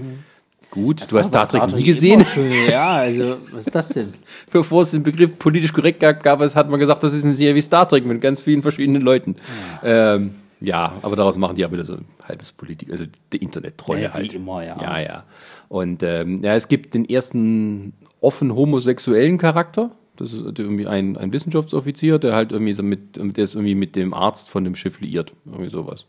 Gut, 0.71 1.11
du 1.11 1.17
hast 1.17 1.27
Star 1.27 1.47
Trek 1.47 1.75
nie 1.75 1.83
gesehen. 1.83 2.25
Schon, 2.25 2.49
ja, 2.69 2.91
also, 2.91 3.37
was 3.51 3.67
ist 3.67 3.75
das 3.75 3.89
denn? 3.89 4.13
Bevor 4.51 4.83
es 4.83 4.91
den 4.91 5.03
Begriff 5.03 5.37
politisch 5.37 5.73
korrekt 5.73 5.99
gab, 5.99 6.39
hat 6.39 6.69
man 6.69 6.79
gesagt, 6.79 7.03
das 7.03 7.13
ist 7.13 7.25
eine 7.25 7.33
Serie 7.33 7.55
wie 7.55 7.61
Star 7.61 7.87
Trek 7.87 8.05
mit 8.05 8.21
ganz 8.21 8.39
vielen 8.39 8.61
verschiedenen 8.61 9.01
Leuten. 9.01 9.35
Ja, 9.83 10.15
ähm, 10.15 10.35
ja 10.61 10.93
aber 11.01 11.17
daraus 11.17 11.37
machen 11.37 11.55
die 11.55 11.61
ja 11.61 11.71
wieder 11.71 11.83
so 11.83 11.95
ein 11.95 12.05
halbes 12.23 12.53
Politik, 12.53 12.89
also 12.89 13.03
die 13.33 13.37
Internet-Treue 13.37 14.03
Ja, 14.03 14.09
wie 14.09 14.13
halt. 14.13 14.33
immer, 14.33 14.63
ja. 14.63 14.81
Ja, 14.81 14.99
ja. 14.99 15.23
Und 15.67 16.03
ähm, 16.03 16.41
ja, 16.41 16.55
es 16.55 16.69
gibt 16.69 16.93
den 16.93 17.03
ersten 17.07 17.91
offen 18.21 18.55
homosexuellen 18.55 19.37
Charakter. 19.37 19.91
Das 20.15 20.31
ist 20.31 20.57
irgendwie 20.57 20.87
ein, 20.87 21.17
ein 21.17 21.33
Wissenschaftsoffizier, 21.33 22.17
der 22.17 22.33
halt 22.33 22.53
irgendwie 22.53 22.73
so 22.73 22.83
mit, 22.83 23.17
der 23.17 23.43
ist 23.43 23.55
irgendwie 23.55 23.75
mit 23.75 23.97
dem 23.97 24.13
Arzt 24.13 24.49
von 24.49 24.63
dem 24.63 24.75
Schiff 24.75 25.01
liiert. 25.01 25.33
Irgendwie 25.45 25.69
sowas. 25.69 26.05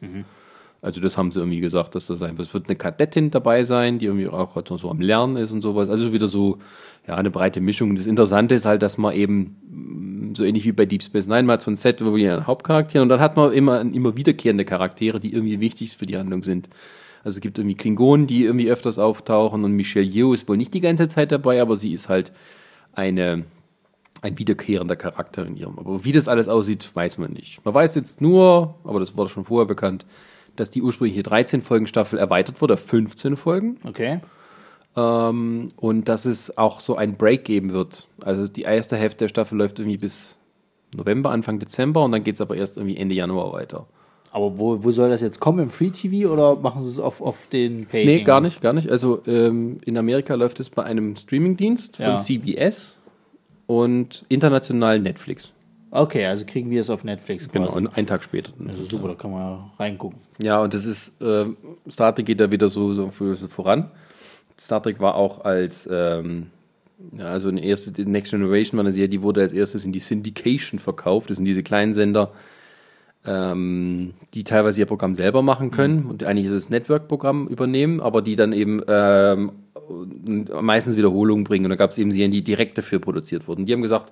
Also 0.82 1.00
das 1.00 1.16
haben 1.16 1.30
sie 1.30 1.38
irgendwie 1.38 1.60
gesagt, 1.60 1.94
dass 1.94 2.06
das 2.06 2.18
wird. 2.18 2.40
Es 2.40 2.52
wird 2.52 2.68
eine 2.68 2.74
Kadettin 2.74 3.30
dabei 3.30 3.62
sein, 3.62 4.00
die 4.00 4.06
irgendwie 4.06 4.26
auch 4.26 4.56
halt 4.56 4.66
so 4.66 4.90
am 4.90 5.00
Lernen 5.00 5.36
ist 5.36 5.52
und 5.52 5.62
sowas. 5.62 5.88
Also 5.88 6.12
wieder 6.12 6.26
so, 6.26 6.58
ja, 7.06 7.14
eine 7.14 7.30
breite 7.30 7.60
Mischung. 7.60 7.90
Und 7.90 8.00
das 8.00 8.08
Interessante 8.08 8.56
ist 8.56 8.66
halt, 8.66 8.82
dass 8.82 8.98
man 8.98 9.14
eben 9.14 10.32
mm, 10.32 10.34
so 10.34 10.42
ähnlich 10.42 10.64
wie 10.64 10.72
bei 10.72 10.84
Deep 10.84 11.04
Space 11.04 11.28
Nine 11.28 11.44
mal 11.44 11.60
so 11.60 11.70
ein 11.70 11.76
Set, 11.76 12.04
wo 12.04 12.16
wir 12.16 12.34
einen 12.34 12.48
Hauptcharakter 12.48 13.00
und 13.00 13.08
dann 13.08 13.20
hat 13.20 13.36
man 13.36 13.52
immer, 13.52 13.80
immer 13.80 14.16
wiederkehrende 14.16 14.64
Charaktere, 14.64 15.20
die 15.20 15.32
irgendwie 15.32 15.60
wichtig 15.60 15.96
für 15.96 16.04
die 16.06 16.18
Handlung 16.18 16.42
sind. 16.42 16.68
Also 17.22 17.36
es 17.36 17.40
gibt 17.40 17.58
irgendwie 17.58 17.76
Klingonen, 17.76 18.26
die 18.26 18.42
irgendwie 18.42 18.68
öfters 18.68 18.98
auftauchen 18.98 19.62
und 19.62 19.72
Michelle 19.72 20.04
Yeoh 20.04 20.32
ist 20.32 20.48
wohl 20.48 20.56
nicht 20.56 20.74
die 20.74 20.80
ganze 20.80 21.08
Zeit 21.08 21.30
dabei, 21.30 21.62
aber 21.62 21.76
sie 21.76 21.92
ist 21.92 22.08
halt 22.08 22.32
eine, 22.92 23.44
ein 24.20 24.36
wiederkehrender 24.36 24.96
Charakter 24.96 25.46
in 25.46 25.56
ihrem. 25.56 25.78
Aber 25.78 26.04
wie 26.04 26.10
das 26.10 26.26
alles 26.26 26.48
aussieht, 26.48 26.90
weiß 26.92 27.18
man 27.18 27.32
nicht. 27.32 27.64
Man 27.64 27.72
weiß 27.72 27.94
jetzt 27.94 28.20
nur, 28.20 28.74
aber 28.82 28.98
das 28.98 29.16
wurde 29.16 29.30
schon 29.30 29.44
vorher 29.44 29.66
bekannt, 29.66 30.04
dass 30.56 30.70
die 30.70 30.82
ursprüngliche 30.82 31.22
13-Folgen-Staffel 31.22 32.18
erweitert 32.18 32.60
wurde 32.60 32.74
auf 32.74 32.80
15 32.80 33.36
Folgen 33.36 33.78
Okay. 33.86 34.20
ähm, 34.96 35.72
und 35.76 36.08
dass 36.08 36.24
es 36.26 36.56
auch 36.58 36.80
so 36.80 36.96
ein 36.96 37.16
Break 37.16 37.44
geben 37.44 37.72
wird. 37.72 38.08
Also 38.24 38.46
die 38.46 38.62
erste 38.62 38.96
Hälfte 38.96 39.24
der 39.24 39.28
Staffel 39.28 39.56
läuft 39.58 39.78
irgendwie 39.78 39.98
bis 39.98 40.38
November, 40.94 41.30
Anfang 41.30 41.58
Dezember 41.58 42.04
und 42.04 42.12
dann 42.12 42.22
geht 42.24 42.34
es 42.34 42.40
aber 42.40 42.56
erst 42.56 42.76
irgendwie 42.76 42.96
Ende 42.96 43.14
Januar 43.14 43.52
weiter. 43.52 43.86
Aber 44.30 44.58
wo, 44.58 44.82
wo 44.82 44.90
soll 44.92 45.10
das 45.10 45.20
jetzt 45.20 45.40
kommen? 45.40 45.58
Im 45.58 45.70
Free 45.70 45.90
TV 45.90 46.30
oder 46.32 46.56
machen 46.56 46.82
sie 46.82 46.88
es 46.88 46.98
auf, 46.98 47.20
auf 47.20 47.48
den 47.48 47.84
Pay? 47.86 48.04
Nee, 48.06 48.22
gar 48.24 48.40
nicht, 48.40 48.60
gar 48.62 48.72
nicht. 48.72 48.90
Also 48.90 49.22
ähm, 49.26 49.78
in 49.84 49.96
Amerika 49.98 50.34
läuft 50.34 50.58
es 50.60 50.70
bei 50.70 50.82
einem 50.84 51.16
Streamingdienst 51.16 51.96
von 51.96 52.04
Ja. 52.06 52.16
CBS 52.16 52.98
und 53.66 54.24
international 54.28 55.00
Netflix. 55.00 55.52
Okay, 55.94 56.24
also 56.24 56.46
kriegen 56.46 56.70
wir 56.70 56.80
es 56.80 56.88
auf 56.88 57.04
Netflix 57.04 57.46
quasi. 57.46 57.58
Genau, 57.58 57.76
und 57.76 57.94
einen 57.94 58.06
Tag 58.06 58.22
später. 58.22 58.50
Also 58.66 58.86
super, 58.86 59.08
da 59.08 59.14
kann 59.14 59.30
man 59.30 59.70
reingucken. 59.78 60.18
Ja, 60.38 60.62
und 60.62 60.72
das 60.72 60.86
ist, 60.86 61.12
ähm, 61.20 61.58
Star 61.90 62.14
Trek 62.14 62.24
geht 62.24 62.40
da 62.40 62.50
wieder 62.50 62.70
so, 62.70 62.94
so 62.94 63.10
voran. 63.10 63.90
Star 64.58 64.82
Trek 64.82 65.00
war 65.00 65.16
auch 65.16 65.44
als, 65.44 65.86
ähm, 65.92 66.46
ja, 67.14 67.26
also 67.26 67.48
eine 67.48 67.62
erste, 67.62 67.92
die 67.92 68.06
Next 68.06 68.30
Generation 68.30 68.78
war 68.78 68.86
eine 68.86 68.94
Serie, 68.94 69.10
die 69.10 69.20
wurde 69.20 69.42
als 69.42 69.52
erstes 69.52 69.84
in 69.84 69.92
die 69.92 70.00
Syndication 70.00 70.80
verkauft. 70.80 71.28
Das 71.28 71.36
sind 71.36 71.44
diese 71.44 71.62
kleinen 71.62 71.92
Sender, 71.92 72.32
ähm, 73.26 74.14
die 74.32 74.44
teilweise 74.44 74.80
ihr 74.80 74.86
Programm 74.86 75.14
selber 75.14 75.42
machen 75.42 75.70
können 75.70 76.06
und 76.06 76.24
eigentlich 76.24 76.48
das 76.48 76.70
Network-Programm 76.70 77.48
übernehmen, 77.48 78.00
aber 78.00 78.22
die 78.22 78.36
dann 78.36 78.54
eben 78.54 78.80
ähm, 78.88 79.52
meistens 80.58 80.96
Wiederholungen 80.96 81.44
bringen. 81.44 81.66
Und 81.66 81.70
da 81.70 81.76
gab 81.76 81.90
es 81.90 81.98
eben 81.98 82.12
Serien, 82.12 82.30
die 82.30 82.42
direkt 82.42 82.78
dafür 82.78 82.98
produziert 82.98 83.46
wurden. 83.46 83.66
Die 83.66 83.74
haben 83.74 83.82
gesagt, 83.82 84.10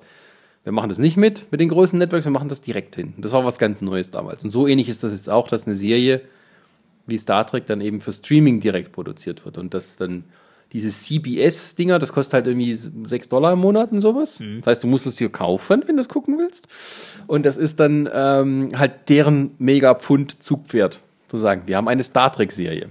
wir 0.64 0.72
machen 0.72 0.88
das 0.88 0.98
nicht 0.98 1.16
mit, 1.16 1.46
mit 1.50 1.60
den 1.60 1.68
großen 1.68 1.98
Networks, 1.98 2.26
wir 2.26 2.32
machen 2.32 2.48
das 2.48 2.60
direkt 2.60 2.96
hin. 2.96 3.14
Das 3.18 3.32
war 3.32 3.44
was 3.44 3.58
ganz 3.58 3.80
Neues 3.80 4.10
damals. 4.10 4.44
Und 4.44 4.50
so 4.50 4.66
ähnlich 4.66 4.88
ist 4.88 5.02
das 5.02 5.12
jetzt 5.12 5.30
auch, 5.30 5.48
dass 5.48 5.66
eine 5.66 5.76
Serie 5.76 6.22
wie 7.06 7.18
Star 7.18 7.46
Trek 7.46 7.66
dann 7.66 7.80
eben 7.80 8.00
für 8.00 8.12
Streaming 8.12 8.60
direkt 8.60 8.92
produziert 8.92 9.44
wird. 9.44 9.58
Und 9.58 9.74
das 9.74 9.96
dann 9.96 10.24
diese 10.72 10.90
CBS-Dinger, 10.90 11.98
das 11.98 12.12
kostet 12.12 12.34
halt 12.34 12.46
irgendwie 12.46 12.74
6 12.74 13.28
Dollar 13.28 13.54
im 13.54 13.58
Monat 13.58 13.90
und 13.90 14.00
sowas. 14.00 14.40
Das 14.58 14.66
heißt, 14.68 14.84
du 14.84 14.86
musst 14.86 15.06
es 15.06 15.16
dir 15.16 15.28
kaufen, 15.28 15.82
wenn 15.86 15.96
du 15.96 16.02
es 16.02 16.08
gucken 16.08 16.38
willst. 16.38 16.68
Und 17.26 17.44
das 17.44 17.56
ist 17.56 17.80
dann 17.80 18.08
ähm, 18.12 18.70
halt 18.76 19.08
deren 19.08 19.52
Mega-Pfund-Zugpferd, 19.58 21.00
zu 21.26 21.38
sagen. 21.38 21.62
Wir 21.66 21.76
haben 21.76 21.88
eine 21.88 22.02
Star 22.04 22.32
Trek-Serie. 22.32 22.88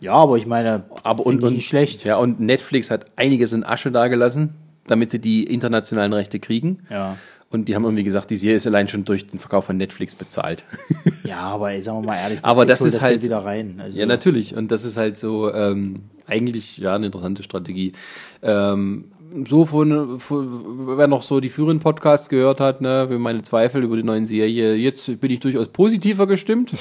Ja, 0.00 0.14
aber 0.14 0.38
ich 0.38 0.46
meine, 0.46 0.84
Aber 1.02 1.26
und, 1.26 1.40
ich 1.40 1.44
und 1.44 1.54
nicht 1.54 1.68
schlecht. 1.68 2.04
Ja, 2.04 2.16
und 2.16 2.40
Netflix 2.40 2.90
hat 2.90 3.06
einiges 3.16 3.52
in 3.52 3.64
Asche 3.64 3.90
dagelassen, 3.90 4.54
damit 4.90 5.10
sie 5.10 5.18
die 5.20 5.44
internationalen 5.44 6.12
Rechte 6.12 6.40
kriegen. 6.40 6.80
Ja. 6.90 7.16
Und 7.52 7.66
die 7.68 7.74
haben 7.74 7.82
irgendwie 7.84 8.04
gesagt, 8.04 8.30
die 8.30 8.36
Serie 8.36 8.58
ist 8.58 8.66
allein 8.68 8.86
schon 8.86 9.04
durch 9.04 9.26
den 9.26 9.40
Verkauf 9.40 9.64
von 9.64 9.76
Netflix 9.76 10.14
bezahlt. 10.14 10.64
Ja, 11.24 11.40
aber 11.40 11.72
ey, 11.72 11.82
sagen 11.82 11.98
wir 12.02 12.06
mal 12.06 12.16
ehrlich, 12.16 12.38
Aber 12.42 12.64
das 12.64 12.80
ist 12.80 13.00
halt- 13.02 13.14
Geld 13.14 13.24
wieder 13.24 13.38
rein. 13.44 13.80
Also, 13.82 13.98
Ja, 13.98 14.06
natürlich. 14.06 14.54
Und 14.54 14.70
das 14.70 14.84
ist 14.84 14.96
halt 14.96 15.18
so 15.18 15.52
ähm, 15.52 15.96
eigentlich 16.28 16.78
ja 16.78 16.94
eine 16.94 17.06
interessante 17.06 17.42
Strategie. 17.42 17.92
Ähm, 18.42 19.06
so 19.48 19.64
von, 19.66 20.20
von, 20.20 20.96
wer 20.96 21.06
noch 21.08 21.22
so 21.22 21.40
die 21.40 21.48
früheren 21.48 21.80
Podcasts 21.80 22.28
gehört 22.28 22.60
hat, 22.60 22.80
ne, 22.80 23.06
wie 23.10 23.16
meine 23.18 23.42
Zweifel 23.42 23.82
über 23.82 23.96
die 23.96 24.02
neuen 24.02 24.26
Serie, 24.26 24.74
jetzt 24.76 25.20
bin 25.20 25.30
ich 25.32 25.40
durchaus 25.40 25.68
positiver 25.68 26.26
gestimmt. 26.28 26.72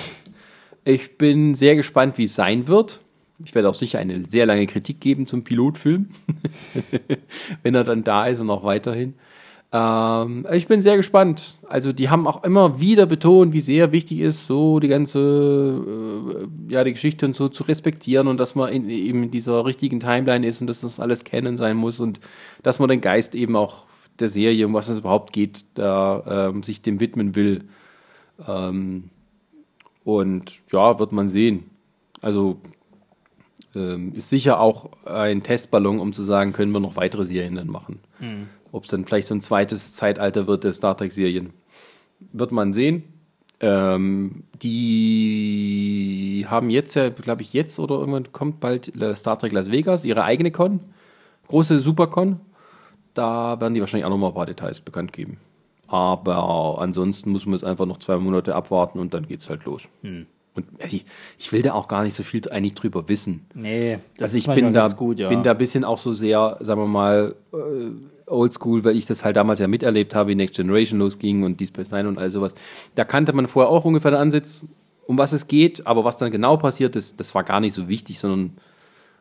Ich 0.85 1.17
bin 1.17 1.55
sehr 1.55 1.75
gespannt, 1.75 2.17
wie 2.17 2.23
es 2.25 2.35
sein 2.35 2.67
wird. 2.67 2.99
Ich 3.43 3.55
werde 3.55 3.69
auch 3.69 3.73
sicher 3.73 3.99
eine 3.99 4.27
sehr 4.27 4.45
lange 4.45 4.67
Kritik 4.67 4.99
geben 4.99 5.27
zum 5.27 5.43
Pilotfilm, 5.43 6.09
wenn 7.63 7.75
er 7.75 7.83
dann 7.83 8.03
da 8.03 8.27
ist 8.27 8.39
und 8.39 8.49
auch 8.49 8.63
weiterhin. 8.63 9.13
Ähm, 9.71 10.47
ich 10.51 10.67
bin 10.67 10.81
sehr 10.81 10.97
gespannt. 10.97 11.57
Also 11.67 11.93
die 11.93 12.09
haben 12.09 12.27
auch 12.27 12.43
immer 12.43 12.79
wieder 12.79 13.05
betont, 13.05 13.53
wie 13.53 13.59
sehr 13.59 13.91
wichtig 13.91 14.19
ist, 14.19 14.47
so 14.47 14.79
die 14.79 14.87
ganze, 14.87 15.19
äh, 16.69 16.73
ja, 16.73 16.83
die 16.83 16.93
Geschichte 16.93 17.25
und 17.25 17.35
so 17.35 17.49
zu 17.49 17.63
respektieren 17.63 18.27
und 18.27 18.37
dass 18.37 18.55
man 18.55 18.73
in, 18.73 18.89
eben 18.89 19.23
in 19.23 19.31
dieser 19.31 19.65
richtigen 19.65 19.99
Timeline 19.99 20.45
ist 20.45 20.61
und 20.61 20.67
dass 20.67 20.81
das 20.81 20.99
alles 20.99 21.23
kennen 21.23 21.55
sein 21.55 21.77
muss 21.77 21.99
und 21.99 22.19
dass 22.63 22.79
man 22.79 22.89
den 22.89 23.01
Geist 23.01 23.35
eben 23.35 23.55
auch 23.55 23.83
der 24.19 24.29
Serie, 24.29 24.65
um 24.65 24.73
was 24.73 24.89
es 24.89 24.99
überhaupt 24.99 25.33
geht, 25.33 25.65
da 25.75 26.49
ähm, 26.49 26.63
sich 26.63 26.81
dem 26.81 26.99
widmen 26.99 27.35
will. 27.35 27.65
Ähm, 28.47 29.11
und 30.03 30.51
ja, 30.71 30.97
wird 30.97 31.11
man 31.11 31.29
sehen. 31.29 31.65
Also 32.21 32.59
ähm, 33.75 34.13
ist 34.13 34.29
sicher 34.29 34.59
auch 34.59 34.91
ein 35.05 35.43
Testballon, 35.43 35.99
um 35.99 36.13
zu 36.13 36.23
sagen, 36.23 36.53
können 36.53 36.71
wir 36.71 36.79
noch 36.79 36.95
weitere 36.95 37.25
Serien 37.25 37.55
dann 37.55 37.67
machen. 37.67 37.99
Ob 38.71 38.83
es 38.83 38.89
dann 38.89 39.05
vielleicht 39.05 39.27
so 39.27 39.35
ein 39.35 39.41
zweites 39.41 39.95
Zeitalter 39.95 40.47
wird 40.47 40.63
der 40.63 40.73
Star 40.73 40.95
Trek-Serien. 40.95 41.51
Wird 42.31 42.51
man 42.51 42.73
sehen. 42.73 43.03
Ähm, 43.61 44.43
die 44.61 46.45
haben 46.47 46.69
jetzt 46.69 46.95
ja, 46.95 47.09
glaube 47.09 47.41
ich, 47.41 47.53
jetzt 47.53 47.77
oder 47.79 47.95
irgendwann 47.95 48.31
kommt 48.31 48.59
bald 48.59 48.95
äh, 49.01 49.15
Star 49.15 49.37
Trek 49.37 49.51
Las 49.51 49.69
Vegas, 49.71 50.05
ihre 50.05 50.23
eigene 50.23 50.51
Con. 50.51 50.79
Große 51.47 51.79
Supercon. 51.79 52.39
Da 53.13 53.59
werden 53.59 53.73
die 53.73 53.81
wahrscheinlich 53.81 54.05
auch 54.05 54.11
noch 54.11 54.17
mal 54.17 54.27
ein 54.29 54.33
paar 54.33 54.45
Details 54.45 54.81
bekannt 54.81 55.11
geben. 55.13 55.37
Aber 55.87 56.77
ansonsten 56.79 57.31
muss 57.31 57.45
man 57.45 57.55
es 57.55 57.63
einfach 57.63 57.85
noch 57.87 57.97
zwei 57.97 58.17
Monate 58.17 58.55
abwarten 58.55 58.99
und 58.99 59.13
dann 59.13 59.27
geht's 59.27 59.49
halt 59.49 59.65
los. 59.65 59.89
Und 60.55 60.65
ich, 60.83 61.05
ich 61.37 61.51
will 61.51 61.61
da 61.61 61.73
auch 61.73 61.87
gar 61.87 62.03
nicht 62.03 62.15
so 62.15 62.23
viel 62.23 62.41
eigentlich 62.49 62.73
drüber 62.73 63.07
wissen. 63.07 63.45
Nee, 63.53 63.99
das 64.17 64.33
Also 64.33 64.37
ich 64.37 64.47
bin 64.47 64.73
da, 64.73 64.87
gut, 64.89 65.19
ja. 65.19 65.29
bin 65.29 65.43
da 65.43 65.51
ein 65.51 65.57
bisschen 65.57 65.83
auch 65.83 65.97
so 65.97 66.13
sehr, 66.13 66.57
sagen 66.59 66.81
wir 66.81 66.87
mal, 66.87 67.35
äh, 67.53 68.27
oldschool, 68.29 68.83
weil 68.83 68.95
ich 68.95 69.05
das 69.05 69.23
halt 69.23 69.35
damals 69.35 69.59
ja 69.59 69.67
miterlebt 69.67 70.15
habe, 70.15 70.31
wie 70.31 70.35
Next 70.35 70.55
Generation 70.55 70.99
losging 70.99 71.43
und 71.43 71.59
Deep 71.59 71.69
Space 71.69 71.91
Nine 71.91 72.07
und 72.07 72.17
all 72.17 72.29
sowas. 72.29 72.55
Da 72.95 73.03
kannte 73.05 73.33
man 73.33 73.47
vorher 73.47 73.69
auch 73.69 73.85
ungefähr 73.85 74.11
den 74.11 74.19
Ansatz, 74.19 74.63
um 75.05 75.17
was 75.17 75.33
es 75.33 75.47
geht, 75.47 75.87
aber 75.87 76.03
was 76.03 76.17
dann 76.17 76.31
genau 76.31 76.57
passiert 76.57 76.95
ist, 76.95 77.19
das 77.19 77.33
war 77.33 77.43
gar 77.43 77.59
nicht 77.59 77.73
so 77.73 77.87
wichtig, 77.87 78.19
sondern 78.19 78.53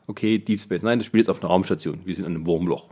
okay, 0.07 0.39
Deep 0.39 0.61
Space 0.61 0.83
Nine, 0.83 0.99
das 0.99 1.07
spielt 1.07 1.23
jetzt 1.23 1.31
auf 1.31 1.41
einer 1.41 1.51
Raumstation, 1.51 2.01
wir 2.05 2.15
sind 2.15 2.27
in 2.27 2.35
einem 2.35 2.47
Wurmloch. 2.47 2.87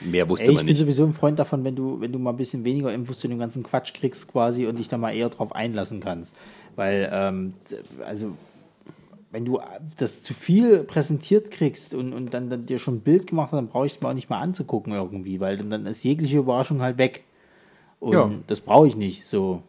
Mehr 0.00 0.28
wusste 0.28 0.46
Ey, 0.46 0.50
ich 0.50 0.56
man 0.56 0.66
bin 0.66 0.72
nicht. 0.72 0.80
sowieso 0.80 1.04
ein 1.04 1.12
Freund 1.12 1.38
davon, 1.38 1.64
wenn 1.64 1.76
du, 1.76 2.00
wenn 2.00 2.12
du 2.12 2.18
mal 2.18 2.30
ein 2.30 2.36
bisschen 2.36 2.64
weniger 2.64 2.92
Infos 2.92 3.20
zu 3.20 3.28
dem 3.28 3.38
ganzen 3.38 3.62
Quatsch 3.62 3.94
kriegst 3.94 4.28
quasi 4.28 4.66
und 4.66 4.78
dich 4.78 4.88
da 4.88 4.98
mal 4.98 5.12
eher 5.14 5.28
drauf 5.28 5.54
einlassen 5.54 6.00
kannst. 6.00 6.34
Weil, 6.76 7.08
ähm, 7.12 7.54
also, 8.04 8.36
wenn 9.30 9.44
du 9.44 9.60
das 9.98 10.22
zu 10.22 10.32
viel 10.34 10.84
präsentiert 10.84 11.50
kriegst 11.50 11.94
und, 11.94 12.12
und 12.12 12.32
dann, 12.34 12.50
dann 12.50 12.66
dir 12.66 12.78
schon 12.78 12.96
ein 12.96 13.00
Bild 13.00 13.26
gemacht 13.26 13.52
hast, 13.52 13.56
dann 13.58 13.68
brauche 13.68 13.86
ich 13.86 13.94
es 13.94 14.00
mir 14.00 14.08
auch 14.08 14.14
nicht 14.14 14.30
mal 14.30 14.38
anzugucken 14.38 14.92
irgendwie, 14.92 15.40
weil 15.40 15.56
dann, 15.56 15.70
dann 15.70 15.86
ist 15.86 16.04
jegliche 16.04 16.38
Überraschung 16.38 16.80
halt 16.80 16.98
weg. 16.98 17.24
Und 18.00 18.12
Ja. 18.12 18.30
das 18.46 18.60
brauche 18.60 18.86
ich 18.86 18.96
nicht 18.96 19.26
so. 19.26 19.62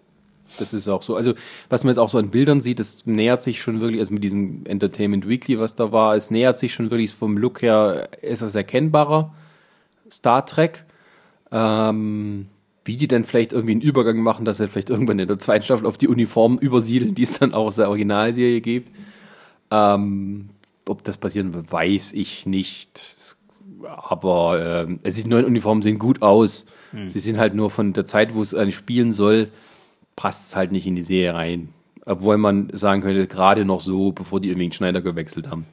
Das 0.59 0.73
ist 0.73 0.87
auch 0.87 1.01
so. 1.01 1.15
Also, 1.15 1.33
was 1.69 1.83
man 1.83 1.91
jetzt 1.91 1.97
auch 1.97 2.09
so 2.09 2.17
an 2.19 2.29
Bildern 2.29 2.61
sieht, 2.61 2.79
das 2.79 3.05
nähert 3.05 3.41
sich 3.41 3.59
schon 3.59 3.81
wirklich, 3.81 3.99
also 3.99 4.13
mit 4.13 4.23
diesem 4.23 4.65
Entertainment 4.65 5.27
Weekly, 5.27 5.59
was 5.59 5.73
da 5.73 5.91
war, 5.91 6.15
es 6.15 6.29
nähert 6.29 6.57
sich 6.57 6.73
schon 6.73 6.91
wirklich 6.91 7.13
vom 7.13 7.37
Look 7.37 7.61
her, 7.61 8.09
ist 8.21 8.41
das 8.43 8.53
erkennbarer. 8.53 9.33
Star 10.11 10.45
Trek. 10.45 10.85
Ähm, 11.51 12.47
wie 12.85 12.97
die 12.97 13.07
dann 13.07 13.23
vielleicht 13.23 13.51
irgendwie 13.51 13.73
einen 13.73 13.81
Übergang 13.81 14.19
machen, 14.19 14.45
dass 14.45 14.57
sie 14.57 14.67
vielleicht 14.67 14.91
irgendwann 14.91 15.19
in 15.19 15.27
der 15.27 15.39
zweiten 15.39 15.65
Staffel 15.65 15.87
auf 15.87 15.97
die 15.97 16.07
Uniformen 16.07 16.59
übersiedeln, 16.59 17.15
die 17.15 17.23
es 17.23 17.39
dann 17.39 17.53
auch 17.53 17.65
aus 17.65 17.75
der 17.75 17.89
Originalserie 17.89 18.61
gibt. 18.61 18.95
Ähm, 19.71 20.49
ob 20.87 21.03
das 21.03 21.17
passieren 21.17 21.53
wird, 21.53 21.71
weiß 21.71 22.13
ich 22.13 22.45
nicht. 22.45 23.35
Aber 23.83 24.85
ähm, 24.87 24.99
also 25.03 25.21
die 25.21 25.27
neuen 25.27 25.45
Uniformen 25.45 25.81
sehen 25.81 25.99
gut 25.99 26.21
aus. 26.21 26.65
Sie 27.07 27.19
sind 27.19 27.37
halt 27.37 27.53
nur 27.53 27.71
von 27.71 27.91
der 27.91 28.05
Zeit, 28.05 28.35
wo 28.35 28.41
es 28.41 28.53
eigentlich 28.53 28.75
spielen 28.75 29.11
soll, 29.11 29.49
passt 30.15 30.49
es 30.49 30.55
halt 30.55 30.71
nicht 30.71 30.87
in 30.87 30.95
die 30.95 31.01
Serie 31.01 31.33
rein. 31.33 31.69
Obwohl 32.05 32.37
man 32.37 32.69
sagen 32.71 33.01
könnte, 33.01 33.27
gerade 33.27 33.65
noch 33.65 33.81
so, 33.81 34.11
bevor 34.11 34.39
die 34.39 34.47
irgendwie 34.49 34.65
einen 34.65 34.71
Schneider 34.71 35.01
gewechselt 35.01 35.49
haben. 35.49 35.65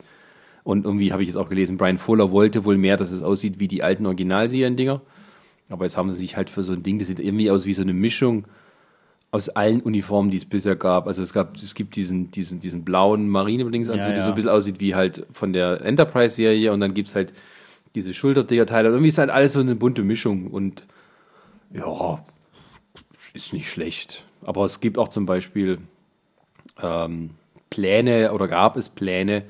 Und 0.64 0.84
irgendwie 0.84 1.12
habe 1.12 1.22
ich 1.22 1.28
jetzt 1.28 1.36
auch 1.36 1.48
gelesen, 1.48 1.76
Brian 1.76 1.98
Fuller 1.98 2.32
wollte 2.32 2.64
wohl 2.64 2.76
mehr, 2.76 2.96
dass 2.96 3.12
es 3.12 3.22
aussieht 3.22 3.60
wie 3.60 3.68
die 3.68 3.82
alten 3.82 4.06
Originalserien-Dinger. 4.06 5.00
Aber 5.68 5.84
jetzt 5.84 5.96
haben 5.96 6.10
sie 6.10 6.18
sich 6.18 6.36
halt 6.36 6.50
für 6.50 6.62
so 6.62 6.72
ein 6.72 6.82
Ding, 6.82 6.98
das 6.98 7.08
sieht 7.08 7.20
irgendwie 7.20 7.50
aus 7.50 7.64
wie 7.66 7.74
so 7.74 7.82
eine 7.82 7.94
Mischung 7.94 8.46
aus 9.30 9.48
allen 9.48 9.80
Uniformen, 9.80 10.30
die 10.30 10.36
es 10.36 10.44
bisher 10.44 10.76
gab. 10.76 11.06
Also 11.06 11.22
es 11.22 11.32
gab, 11.32 11.56
es 11.56 11.74
gibt 11.74 11.96
diesen, 11.96 12.30
diesen, 12.30 12.60
diesen 12.60 12.84
blauen 12.84 13.28
Marine-Dingsanzug, 13.28 14.02
Ja, 14.02 14.08
der 14.08 14.18
ja. 14.18 14.24
so 14.24 14.28
ein 14.28 14.34
bisschen 14.34 14.50
aussieht 14.50 14.78
wie 14.78 14.94
halt 14.94 15.26
von 15.32 15.54
der 15.54 15.80
Enterprise-Serie 15.80 16.70
und 16.72 16.80
dann 16.80 16.92
gibt's 16.92 17.14
halt 17.14 17.32
diese 17.94 18.12
Schulterdinger-Teile. 18.12 18.90
Irgendwie 18.90 19.08
ist 19.08 19.16
halt 19.16 19.30
alles 19.30 19.54
so 19.54 19.60
eine 19.60 19.74
bunte 19.74 20.02
Mischung 20.02 20.48
und 20.48 20.86
ja, 21.72 22.22
ist 23.32 23.54
nicht 23.54 23.70
schlecht. 23.70 24.26
Aber 24.42 24.66
es 24.66 24.80
gibt 24.80 24.98
auch 24.98 25.08
zum 25.08 25.24
Beispiel 25.24 25.78
ähm, 26.82 27.30
Pläne 27.70 28.32
oder 28.34 28.48
gab 28.48 28.76
es 28.76 28.90
Pläne, 28.90 29.44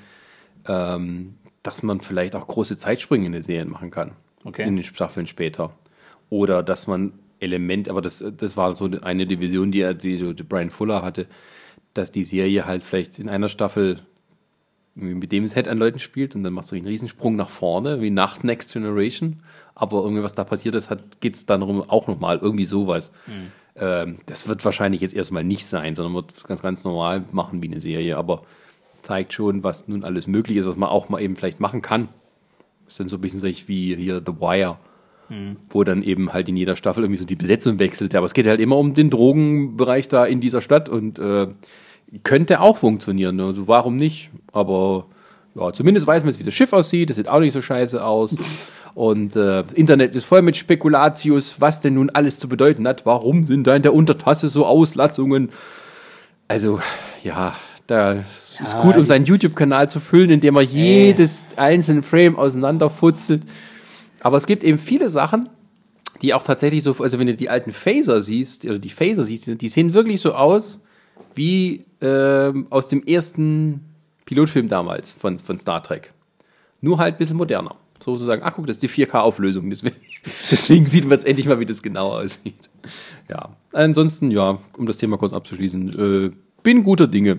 ähm, 0.69 1.35
dass 1.65 1.83
man 1.83 2.01
vielleicht 2.01 2.37
auch 2.37 2.47
große 2.47 2.77
Zeitsprünge 2.77 3.27
in 3.27 3.33
den 3.33 3.43
Serien 3.43 3.69
machen 3.71 3.91
kann. 3.91 4.13
Okay. 4.45 4.67
In 4.67 4.77
den 4.77 4.85
Staffeln 4.85 5.27
später. 5.27 5.73
Oder 6.33 6.63
dass 6.63 6.87
man 6.87 7.13
Element, 7.41 7.91
aber 7.91 8.01
das, 8.01 8.25
das 8.39 8.57
war 8.57 8.73
so 8.73 8.89
eine 9.03 9.27
Division, 9.27 9.71
die, 9.71 9.81
er- 9.81 9.93
die, 9.93 10.35
die 10.35 10.43
Brian 10.43 10.71
Fuller 10.71 11.03
hatte, 11.03 11.27
dass 11.93 12.11
die 12.11 12.25
Serie 12.25 12.65
halt 12.65 12.83
vielleicht 12.83 13.19
in 13.19 13.29
einer 13.29 13.51
Staffel 13.51 13.99
mit 14.95 15.31
dem 15.31 15.47
Set 15.47 15.69
an 15.69 15.77
Leuten 15.77 15.99
spielt 15.99 16.35
und 16.35 16.43
dann 16.43 16.55
machst 16.55 16.73
du 16.73 16.77
einen 16.77 16.87
Riesensprung 16.87 17.37
nach 17.37 17.51
vorne, 17.51 18.01
wie 18.01 18.09
nach 18.11 18.43
Next 18.43 18.73
Generation. 18.73 19.41
Aber 19.75 20.03
irgendwie, 20.03 20.23
was 20.23 20.35
da 20.35 20.45
passiert 20.45 20.75
ist, 20.75 20.89
geht 21.21 21.35
es 21.35 21.45
dann 21.45 21.61
darum, 21.61 21.83
auch 21.83 22.07
nochmal 22.07 22.39
irgendwie 22.39 22.65
sowas. 22.67 23.13
Ähm, 23.77 24.17
das 24.25 24.49
wird 24.49 24.65
wahrscheinlich 24.65 25.03
jetzt 25.03 25.15
erstmal 25.15 25.45
nicht 25.45 25.67
sein, 25.67 25.95
sondern 25.95 26.15
wird 26.15 26.45
ganz, 26.45 26.63
ganz 26.63 26.83
normal 26.85 27.25
machen 27.33 27.63
wie 27.63 27.69
eine 27.69 27.81
Serie, 27.81 28.17
aber 28.17 28.43
zeigt 29.03 29.35
schon, 29.35 29.63
was 29.65 29.87
nun 29.87 30.03
alles 30.05 30.27
möglich 30.27 30.57
ist, 30.57 30.67
was 30.67 30.77
man 30.77 30.89
auch 30.89 31.11
mal 31.11 31.21
eben 31.21 31.37
vielleicht 31.37 31.61
machen 31.61 31.83
kann. 31.83 32.09
Das 32.85 32.95
ist 32.95 33.01
dann 33.01 33.09
so 33.09 33.17
ein 33.17 33.21
bisschen 33.21 33.41
so 33.41 33.47
wie 33.69 33.97
hier 33.97 34.23
The 34.25 34.33
Wire, 34.41 34.79
wo 35.71 35.85
dann 35.85 36.03
eben 36.03 36.33
halt 36.33 36.49
in 36.49 36.57
jeder 36.57 36.77
Staffel 36.77 37.05
irgendwie 37.05 37.19
so 37.19 37.25
die 37.25 37.37
Besetzung 37.37 37.79
wechselt. 37.79 38.15
Aber 38.15 38.27
es 38.27 38.35
geht 38.35 38.47
halt 38.47 38.61
immer 38.61 38.77
um 38.77 38.95
den 38.95 39.11
Drogenbereich 39.11 40.09
da 40.09 40.25
in 40.25 40.41
dieser 40.41 40.61
Stadt 40.61 40.89
und 40.89 41.19
äh, 41.19 41.49
könnte 42.23 42.61
auch 42.61 42.77
funktionieren. 42.77 43.37
ne? 43.37 43.47
Also 43.47 43.69
warum 43.69 43.97
nicht? 43.97 44.31
Aber 44.53 45.07
ja, 45.55 45.73
zumindest 45.73 46.07
weiß 46.07 46.23
man 46.23 46.31
jetzt, 46.31 46.41
wie 46.41 46.45
das 46.45 46.55
Schiff 46.55 46.73
aussieht. 46.73 47.11
Das 47.11 47.17
sieht 47.17 47.29
auch 47.29 47.41
nicht 47.41 47.53
so 47.53 47.63
scheiße 47.63 48.05
aus. 48.05 48.37
Und 48.95 49.37
äh, 49.37 49.65
das 49.65 49.73
Internet 49.73 50.15
ist 50.15 50.25
voll 50.25 50.43
mit 50.43 50.57
Spekulatius, 50.57 51.61
was 51.61 51.81
denn 51.81 51.95
nun 51.95 52.11
alles 52.11 52.39
zu 52.39 52.47
bedeuten 52.47 52.87
hat. 52.87 53.07
Warum 53.07 53.45
sind 53.45 53.67
da 53.67 53.75
in 53.75 53.83
der 53.83 53.95
Untertasse 53.95 54.49
so 54.49 54.67
Auslassungen? 54.67 55.49
Also, 56.47 56.81
ja, 57.25 57.57
da 57.87 58.13
ist 58.13 58.61
Ja, 58.61 58.83
gut, 58.83 58.97
um 58.97 59.07
seinen 59.07 59.25
YouTube-Kanal 59.25 59.89
zu 59.89 59.99
füllen, 59.99 60.29
indem 60.29 60.57
er 60.57 60.63
jedes 60.63 61.47
einzelne 61.57 62.03
Frame 62.03 62.37
auseinanderfutzelt. 62.37 63.45
Aber 64.23 64.37
es 64.37 64.47
gibt 64.47 64.65
eben 64.65 64.79
viele 64.79 65.09
Sachen, 65.09 65.49
die 66.23 66.35
auch 66.35 66.45
tatsächlich 66.45 66.83
so, 66.83 66.97
also 66.99 67.19
wenn 67.19 67.27
du 67.27 67.35
die 67.35 67.51
alten 67.51 67.73
Phaser 67.73 68.23
siehst, 68.23 68.65
oder 68.65 68.79
die 68.79 68.91
Phaser 68.91 69.25
siehst, 69.25 69.61
die 69.61 69.69
sehen 69.69 69.93
wirklich 69.93 70.21
so 70.21 70.35
aus 70.35 70.81
wie 71.35 71.85
ähm, 72.01 72.67
aus 72.71 72.89
dem 72.89 73.03
ersten 73.05 73.81
Pilotfilm 74.25 74.69
damals 74.69 75.13
von, 75.13 75.39
von 75.39 75.59
Star 75.59 75.83
Trek. 75.83 76.13
Nur 76.81 76.99
halt 76.99 77.17
ein 77.17 77.19
bisschen 77.19 77.37
moderner. 77.37 77.77
Sozusagen, 78.01 78.43
ach 78.45 78.55
guck, 78.55 78.67
das 78.67 78.77
ist 78.77 78.83
die 78.83 78.89
4K-Auflösung. 78.89 79.71
Deswegen, 79.71 79.97
deswegen 80.51 80.87
sieht 80.87 81.05
man 81.05 81.13
jetzt 81.13 81.27
endlich 81.27 81.47
mal, 81.47 81.61
wie 81.61 81.65
das 81.65 81.83
genau 81.83 82.13
aussieht. 82.13 82.69
Ja. 83.29 83.57
Ansonsten, 83.73 84.31
ja, 84.31 84.59
um 84.77 84.87
das 84.87 84.99
Thema 84.99 85.19
kurz 85.19 85.33
abzuschließen, 85.33 86.29
äh, 86.29 86.31
bin 86.63 86.83
guter 86.83 87.07
Dinge. 87.07 87.39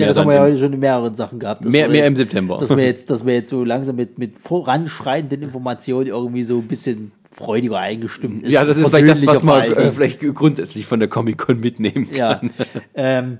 Ja, 0.00 0.06
das 0.08 0.16
haben 0.16 0.28
wir 0.28 0.34
ja 0.36 0.42
heute 0.42 0.58
schon 0.58 0.72
in 0.72 0.80
mehreren 0.80 1.14
Sachen 1.14 1.38
gehabt. 1.38 1.64
Mehr- 1.64 1.88
mehr 1.88 1.98
jetzt, 2.04 2.10
im 2.10 2.16
September. 2.16 2.58
Dass 2.58 2.70
wir 2.76 2.84
jetzt, 2.84 3.10
dass 3.10 3.24
wir 3.24 3.34
jetzt 3.34 3.50
so 3.50 3.64
langsam 3.64 3.96
mit, 3.96 4.18
mit 4.18 4.38
voranschreitenden 4.38 5.42
Informationen 5.42 6.06
irgendwie 6.08 6.42
so 6.42 6.58
ein 6.58 6.66
bisschen 6.68 7.12
freudiger 7.32 7.78
eingestimmt 7.78 8.44
ist. 8.44 8.52
ja, 8.52 8.64
das 8.64 8.76
ist 8.76 8.88
vielleicht 8.88 9.08
das, 9.08 9.26
was 9.26 9.42
man 9.42 9.62
äh, 9.72 9.90
vielleicht 9.92 10.20
grundsätzlich 10.34 10.86
von 10.86 11.00
der 11.00 11.08
Comic-Con 11.08 11.58
mitnehmen 11.60 12.08
kann. 12.10 12.16
Ja. 12.16 12.40
ähm, 12.94 13.38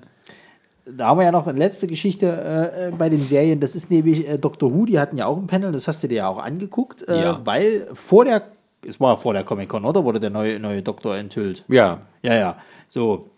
da 0.85 1.07
haben 1.07 1.19
wir 1.19 1.25
ja 1.25 1.33
noch 1.33 1.47
eine 1.47 1.59
letzte 1.59 1.87
Geschichte 1.87 2.27
äh, 2.27 2.97
bei 2.97 3.09
den 3.09 3.23
Serien. 3.25 3.59
Das 3.61 3.75
ist 3.75 3.91
nämlich 3.91 4.29
äh, 4.29 4.37
Doctor 4.37 4.75
Who, 4.75 4.85
die 4.85 4.99
hatten 4.99 5.17
ja 5.17 5.27
auch 5.27 5.39
ein 5.39 5.47
Panel, 5.47 5.73
das 5.73 5.89
hast 5.89 6.03
du 6.03 6.09
dir 6.09 6.17
ja 6.17 6.29
auch 6.29 6.39
angeguckt, 6.39 7.09
äh, 7.09 7.23
Ja. 7.23 7.41
weil 7.45 7.87
vor 7.95 8.25
der, 8.25 8.43
es 8.87 9.01
war 9.01 9.17
vor 9.17 9.33
der 9.33 9.45
Comic-Con, 9.45 9.85
oder? 9.85 10.05
Wurde 10.05 10.21
der 10.21 10.31
neue, 10.31 10.59
neue 10.59 10.83
Doktor 10.83 11.17
enthüllt? 11.17 11.65
Ja, 11.69 12.01
Ja, 12.23 12.35
ja. 12.35 12.57
So. 12.89 13.31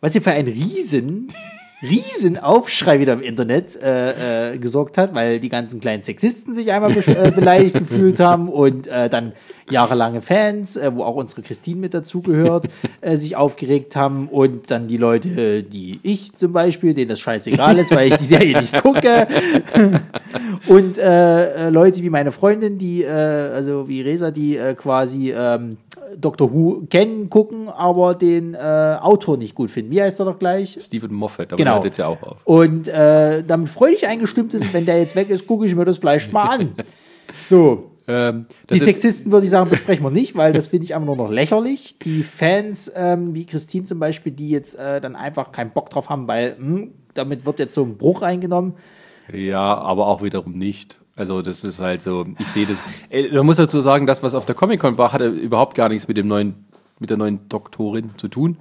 Was 0.00 0.12
hier 0.12 0.22
für 0.22 0.32
ein 0.32 0.46
riesen, 0.46 1.28
riesen 1.82 2.38
Aufschrei 2.38 3.00
wieder 3.00 3.12
im 3.12 3.22
Internet 3.22 3.76
äh, 3.76 4.52
äh, 4.52 4.58
gesorgt 4.58 4.98
hat, 4.98 5.14
weil 5.14 5.40
die 5.40 5.48
ganzen 5.48 5.80
kleinen 5.80 6.02
Sexisten 6.02 6.54
sich 6.54 6.70
einmal 6.70 6.94
be 6.94 7.06
äh, 7.06 7.30
beleidigt 7.30 7.78
gefühlt 7.78 8.20
haben 8.20 8.48
und 8.48 8.86
äh, 8.86 9.08
dann 9.08 9.32
jahrelange 9.68 10.22
Fans, 10.22 10.76
äh, 10.76 10.94
wo 10.94 11.02
auch 11.02 11.16
unsere 11.16 11.42
Christine 11.42 11.80
mit 11.80 11.94
dazugehört, 11.94 12.68
äh, 13.00 13.16
sich 13.16 13.36
aufgeregt 13.36 13.96
haben 13.96 14.28
und 14.28 14.70
dann 14.70 14.86
die 14.86 14.96
Leute, 14.96 15.62
die 15.62 15.98
ich 16.02 16.34
zum 16.34 16.52
Beispiel, 16.52 16.94
denen 16.94 17.08
das 17.08 17.20
scheißegal 17.20 17.78
ist, 17.78 17.94
weil 17.94 18.08
ich 18.08 18.16
die 18.16 18.26
Serie 18.26 18.60
nicht 18.60 18.80
gucke 18.80 19.26
und 20.68 20.98
äh, 20.98 21.66
äh, 21.66 21.70
Leute 21.70 22.02
wie 22.02 22.10
meine 22.10 22.32
Freundin, 22.32 22.78
die, 22.78 23.02
äh, 23.02 23.10
also 23.10 23.88
wie 23.88 24.02
Resa, 24.02 24.30
die 24.30 24.56
äh, 24.56 24.74
quasi 24.74 25.32
ähm, 25.32 25.78
Doctor 26.16 26.52
Who 26.52 26.86
kennen, 26.90 27.28
gucken, 27.30 27.68
aber 27.68 28.14
den 28.14 28.54
äh, 28.54 28.58
Autor 29.00 29.36
nicht 29.36 29.54
gut 29.54 29.70
finden. 29.70 29.90
Wie 29.90 30.02
heißt 30.02 30.20
er 30.20 30.26
doch 30.26 30.38
gleich? 30.38 30.78
Stephen 30.80 31.14
Moffat, 31.14 31.52
aber 31.52 31.56
Genau. 31.56 31.74
hört 31.74 31.84
jetzt 31.84 31.98
ja 31.98 32.06
auch 32.06 32.22
auf. 32.22 32.36
Und 32.44 32.88
äh, 32.88 33.42
damit 33.44 33.68
freudig 33.68 34.06
eingestimmt 34.06 34.52
sind, 34.52 34.72
wenn 34.72 34.86
der 34.86 34.98
jetzt 34.98 35.16
weg 35.16 35.30
ist, 35.30 35.46
gucke 35.46 35.66
ich 35.66 35.74
mir 35.74 35.84
das 35.84 35.98
vielleicht 35.98 36.32
mal 36.32 36.44
an. 36.48 36.72
So. 37.44 37.90
Ähm, 38.08 38.46
Die 38.70 38.78
Sexisten, 38.80 39.30
würde 39.30 39.44
ich 39.44 39.50
sagen, 39.50 39.70
besprechen 39.70 40.04
wir 40.04 40.10
nicht, 40.10 40.36
weil 40.36 40.52
das 40.52 40.66
finde 40.66 40.84
ich 40.84 40.94
einfach 40.94 41.06
nur 41.06 41.16
noch 41.16 41.30
lächerlich. 41.30 41.98
Die 42.00 42.22
Fans, 42.24 42.90
ähm, 42.96 43.32
wie 43.34 43.46
Christine 43.46 43.84
zum 43.84 44.00
Beispiel, 44.00 44.32
die 44.32 44.50
jetzt 44.50 44.74
äh, 44.76 45.00
dann 45.00 45.14
einfach 45.16 45.52
keinen 45.52 45.70
Bock 45.70 45.88
drauf 45.90 46.08
haben, 46.10 46.26
weil 46.26 46.56
hm, 46.58 46.92
damit 47.14 47.46
wird 47.46 47.58
jetzt 47.60 47.74
so 47.74 47.84
ein 47.84 47.96
Bruch 47.96 48.22
eingenommen. 48.22 48.74
Ja, 49.32 49.76
aber 49.78 50.08
auch 50.08 50.22
wiederum 50.22 50.52
nicht. 50.58 50.98
Also 51.22 51.40
das 51.40 51.62
ist 51.62 51.78
halt 51.78 52.02
so, 52.02 52.26
ich 52.40 52.48
sehe 52.48 52.66
das. 52.66 52.78
Äh, 53.08 53.32
Man 53.32 53.46
muss 53.46 53.58
dazu 53.58 53.80
sagen, 53.80 54.08
das, 54.08 54.24
was 54.24 54.34
auf 54.34 54.44
der 54.44 54.56
Comic-Con 54.56 54.98
war, 54.98 55.12
hatte 55.12 55.28
überhaupt 55.28 55.76
gar 55.76 55.88
nichts 55.88 56.08
mit 56.08 56.16
dem 56.16 56.26
neuen, 56.26 56.64
mit 56.98 57.10
der 57.10 57.16
neuen 57.16 57.48
Doktorin 57.48 58.10
zu 58.16 58.26
tun. 58.26 58.56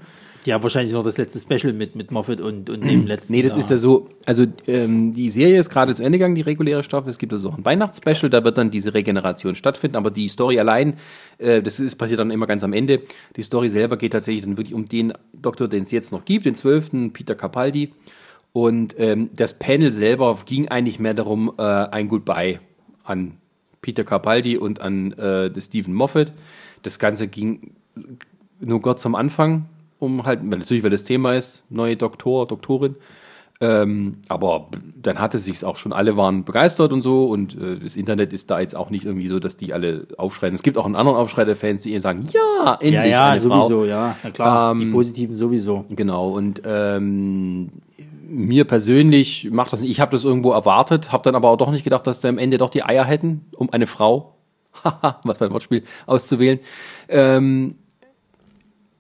Die 0.46 0.54
haben 0.54 0.62
wahrscheinlich 0.62 0.94
noch 0.94 1.04
das 1.04 1.18
letzte 1.18 1.40
Special 1.40 1.74
mit, 1.74 1.96
mit 1.96 2.12
Moffat 2.12 2.40
und, 2.40 2.70
und 2.70 2.82
dem 2.86 3.08
letzten. 3.08 3.34
Nee, 3.34 3.42
das 3.42 3.54
da. 3.54 3.60
ist 3.60 3.72
ja 3.72 3.80
so, 3.80 4.10
also 4.28 4.46
ähm, 4.68 5.12
die 5.12 5.32
Serie 5.32 5.60
ist 5.60 5.72
gerade 5.72 5.96
zu 5.96 6.04
Ende 6.04 6.20
gegangen, 6.20 6.36
die 6.36 6.42
reguläre 6.42 6.84
Staffel. 6.84 7.10
Es 7.10 7.18
gibt 7.18 7.34
also 7.34 7.50
auch 7.50 7.58
ein 7.58 7.66
Weihnachtsspecial, 7.66 8.30
da 8.30 8.44
wird 8.44 8.60
dann 8.60 8.70
diese 8.70 8.94
Regeneration 8.94 9.56
stattfinden, 9.56 9.98
aber 9.98 10.12
die 10.12 10.28
Story 10.28 10.60
allein, 10.60 10.98
äh, 11.40 11.64
das 11.64 11.80
ist 11.80 11.96
passiert 11.96 12.20
dann 12.20 12.30
immer 12.30 12.46
ganz 12.46 12.64
am 12.64 12.74
Ende. 12.74 13.02
Die 13.36 13.44
Story 13.44 13.70
selber 13.70 13.98
geht 13.98 14.14
tatsächlich 14.14 14.44
dann 14.44 14.58
wirklich 14.58 14.76
um 14.76 14.88
den 14.88 15.14
Doktor, 15.34 15.68
den 15.68 15.82
es 15.82 15.92
jetzt 15.92 16.12
noch 16.12 16.26
gibt, 16.26 16.46
den 16.46 16.54
zwölften, 16.54 17.12
Peter 17.12 17.34
Capaldi. 17.34 17.94
Und 18.54 18.96
ähm, 19.00 19.30
das 19.34 19.58
Panel 19.58 19.92
selber 19.92 20.38
ging 20.46 20.68
eigentlich 20.68 21.00
mehr 21.00 21.14
darum, 21.14 21.54
äh, 21.58 21.62
ein 21.64 22.10
Goodbye 22.10 22.60
an 23.04 23.38
Peter 23.82 24.04
Capaldi 24.04 24.58
und 24.58 24.82
an 24.82 25.14
äh, 25.14 25.50
Stephen 25.60 25.94
Moffat. 25.94 26.34
Das 26.84 27.00
Ganze 27.00 27.28
ging 27.28 27.72
nur 28.60 28.82
kurz 28.82 29.06
am 29.06 29.16
Anfang, 29.16 29.66
um 30.00 30.26
halt, 30.26 30.40
weil 30.44 30.60
natürlich, 30.60 30.84
weil 30.84 30.90
das 30.90 31.04
Thema 31.04 31.34
ist, 31.34 31.64
neue 31.70 31.96
Doktor, 31.96 32.48
Doktorin. 32.48 32.96
Ähm, 33.64 34.18
aber 34.28 34.70
dann 35.00 35.20
hatte 35.20 35.38
es 35.38 35.46
sich 35.46 35.64
auch 35.64 35.78
schon, 35.78 35.94
alle 35.94 36.18
waren 36.18 36.46
begeistert 36.46 36.92
und 36.92 37.04
so 37.04 37.26
und 37.26 37.56
äh, 37.56 37.78
das 37.78 37.96
Internet 37.96 38.34
ist 38.34 38.50
da 38.50 38.60
jetzt 38.60 38.76
auch 38.76 38.90
nicht 38.90 39.06
irgendwie 39.06 39.28
so, 39.28 39.40
dass 39.40 39.56
die 39.56 39.72
alle 39.72 40.08
aufschreien. 40.18 40.56
Es 40.56 40.64
gibt 40.64 40.80
auch 40.80 40.86
einen 40.86 40.96
anderen 40.96 41.20
Aufschrei 41.20 41.46
der 41.46 41.56
Fans, 41.56 41.84
die 41.84 41.92
eben 41.92 42.00
sagen, 42.00 42.26
ja, 42.34 42.74
endlich 42.82 43.12
ja, 43.12 43.36
ja, 43.36 43.40
sowieso, 43.40 43.82
Frau. 43.82 43.86
ja. 43.86 44.16
Na 44.24 44.32
klar, 44.32 44.74
die 44.74 44.82
Ähm, 44.82 44.92
positiven 44.92 45.36
sowieso. 45.36 45.86
Genau, 45.92 46.32
und 46.32 46.64
ähm, 46.66 47.70
mir 48.32 48.66
persönlich 48.66 49.50
macht 49.52 49.74
das 49.74 49.82
nicht, 49.82 49.92
ich 49.92 50.00
habe 50.00 50.12
das 50.12 50.24
irgendwo 50.24 50.52
erwartet, 50.52 51.12
habe 51.12 51.24
dann 51.24 51.36
aber 51.36 51.50
auch 51.50 51.58
doch 51.58 51.72
nicht 51.72 51.84
gedacht, 51.84 52.08
dass 52.08 52.22
sie 52.22 52.28
am 52.30 52.38
Ende 52.38 52.58
doch 52.58 52.70
die 52.70 52.84
Eier 52.84 53.06
hätten, 53.06 53.46
um 53.56 53.70
eine 53.72 53.88
Frau, 53.88 54.36
haha, 54.84 55.20
was 55.24 55.38
für 55.38 55.46
ein 55.46 55.52
Wortspiel, 55.52 55.84
auszuwählen. 56.06 56.60
Ähm, 57.10 57.76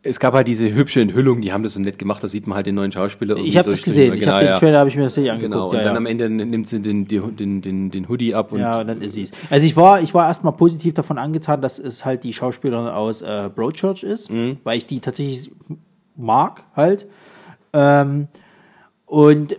es 0.04 0.20
gab 0.20 0.34
halt 0.34 0.48
diese 0.48 0.74
hübsche 0.74 1.00
Enthüllung, 1.00 1.42
die 1.42 1.54
haben 1.54 1.62
das 1.62 1.76
so 1.76 1.80
nett 1.80 2.00
gemacht, 2.00 2.24
da 2.24 2.28
sieht 2.28 2.48
man 2.48 2.56
halt 2.56 2.66
den 2.66 2.74
neuen 2.74 2.92
Schauspieler. 2.92 3.38
Ich 3.38 3.56
habe 3.56 3.70
das 3.70 3.84
gesehen. 3.84 4.16
Ich 4.16 4.22
Genau, 4.22 4.34
habe 4.34 4.46
den. 4.46 4.58
Trailer 4.58 4.80
habe 4.80 4.90
ich 4.90 4.96
mir 4.96 5.04
natürlich 5.04 5.30
angeguckt. 5.30 5.54
Genau, 5.54 5.70
und 5.70 5.76
ja, 5.76 5.84
dann 5.84 5.94
ja. 5.94 5.98
am 5.98 6.06
Ende 6.08 6.28
nimmt 6.28 6.68
sie 6.68 6.82
den, 6.82 7.08
den, 7.08 7.62
den, 7.62 7.92
den, 7.92 8.10
Hoodie 8.10 8.34
ab 8.34 8.52
und 8.52 8.60
Ja, 8.62 8.82
und 8.82 8.88
dann 8.88 9.00
ist 9.02 9.14
sie 9.14 9.24
es. 9.24 9.32
Also 9.52 9.68
ich 9.68 9.78
war, 9.78 10.02
ich 10.02 10.16
war 10.16 10.28
erstmal 10.28 10.54
positiv 10.54 10.96
davon 10.96 11.20
angetan, 11.20 11.62
dass 11.62 11.78
es 11.78 12.04
halt 12.04 12.24
die 12.24 12.34
Schauspielerin 12.34 12.88
aus 12.88 13.22
äh, 13.22 13.50
Broadchurch 13.54 14.02
ist, 14.02 14.32
Mhm. 14.32 14.58
weil 14.64 14.80
ich 14.80 14.88
die 14.88 15.02
tatsächlich 15.02 15.52
mag 16.18 16.64
halt. 16.76 17.06
Ähm, 17.74 18.28
und 19.12 19.58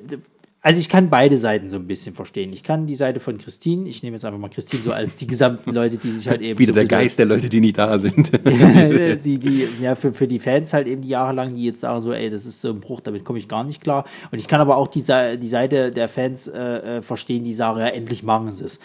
also 0.62 0.80
ich 0.80 0.88
kann 0.88 1.10
beide 1.10 1.36
Seiten 1.36 1.68
so 1.68 1.76
ein 1.76 1.86
bisschen 1.86 2.14
verstehen. 2.14 2.54
Ich 2.54 2.62
kann 2.62 2.86
die 2.86 2.94
Seite 2.94 3.20
von 3.20 3.36
Christine, 3.36 3.86
ich 3.86 4.02
nehme 4.02 4.16
jetzt 4.16 4.24
einfach 4.24 4.38
mal 4.38 4.48
Christine 4.48 4.82
so 4.82 4.92
als 4.92 5.14
die 5.16 5.26
gesamten 5.26 5.74
Leute, 5.74 5.98
die 5.98 6.10
sich 6.10 6.26
halt 6.26 6.40
eben. 6.40 6.58
Wieder 6.58 6.72
so 6.72 6.76
der 6.76 6.86
Geist 6.86 7.18
der 7.18 7.26
Leute, 7.26 7.50
die 7.50 7.60
nicht 7.60 7.76
da 7.76 7.98
sind. 7.98 8.32
die, 9.24 9.38
die, 9.38 9.68
ja, 9.78 9.94
für, 9.94 10.14
für 10.14 10.26
die 10.26 10.38
Fans 10.38 10.72
halt 10.72 10.86
eben 10.86 11.02
die 11.02 11.08
jahrelang, 11.08 11.54
die 11.54 11.64
jetzt 11.64 11.80
sagen 11.80 12.00
so, 12.00 12.14
ey, 12.14 12.30
das 12.30 12.46
ist 12.46 12.62
so 12.62 12.70
ein 12.70 12.80
Bruch, 12.80 13.02
damit 13.02 13.26
komme 13.26 13.38
ich 13.40 13.46
gar 13.46 13.62
nicht 13.62 13.82
klar. 13.82 14.06
Und 14.30 14.38
ich 14.38 14.48
kann 14.48 14.62
aber 14.62 14.78
auch 14.78 14.88
die, 14.88 15.02
die 15.02 15.48
Seite 15.48 15.92
der 15.92 16.08
Fans 16.08 16.48
äh, 16.48 16.98
äh, 16.98 17.02
verstehen, 17.02 17.44
die 17.44 17.52
sagen, 17.52 17.80
ja, 17.80 17.88
endlich 17.88 18.22
machen 18.22 18.52
sie 18.52 18.64
es. 18.64 18.80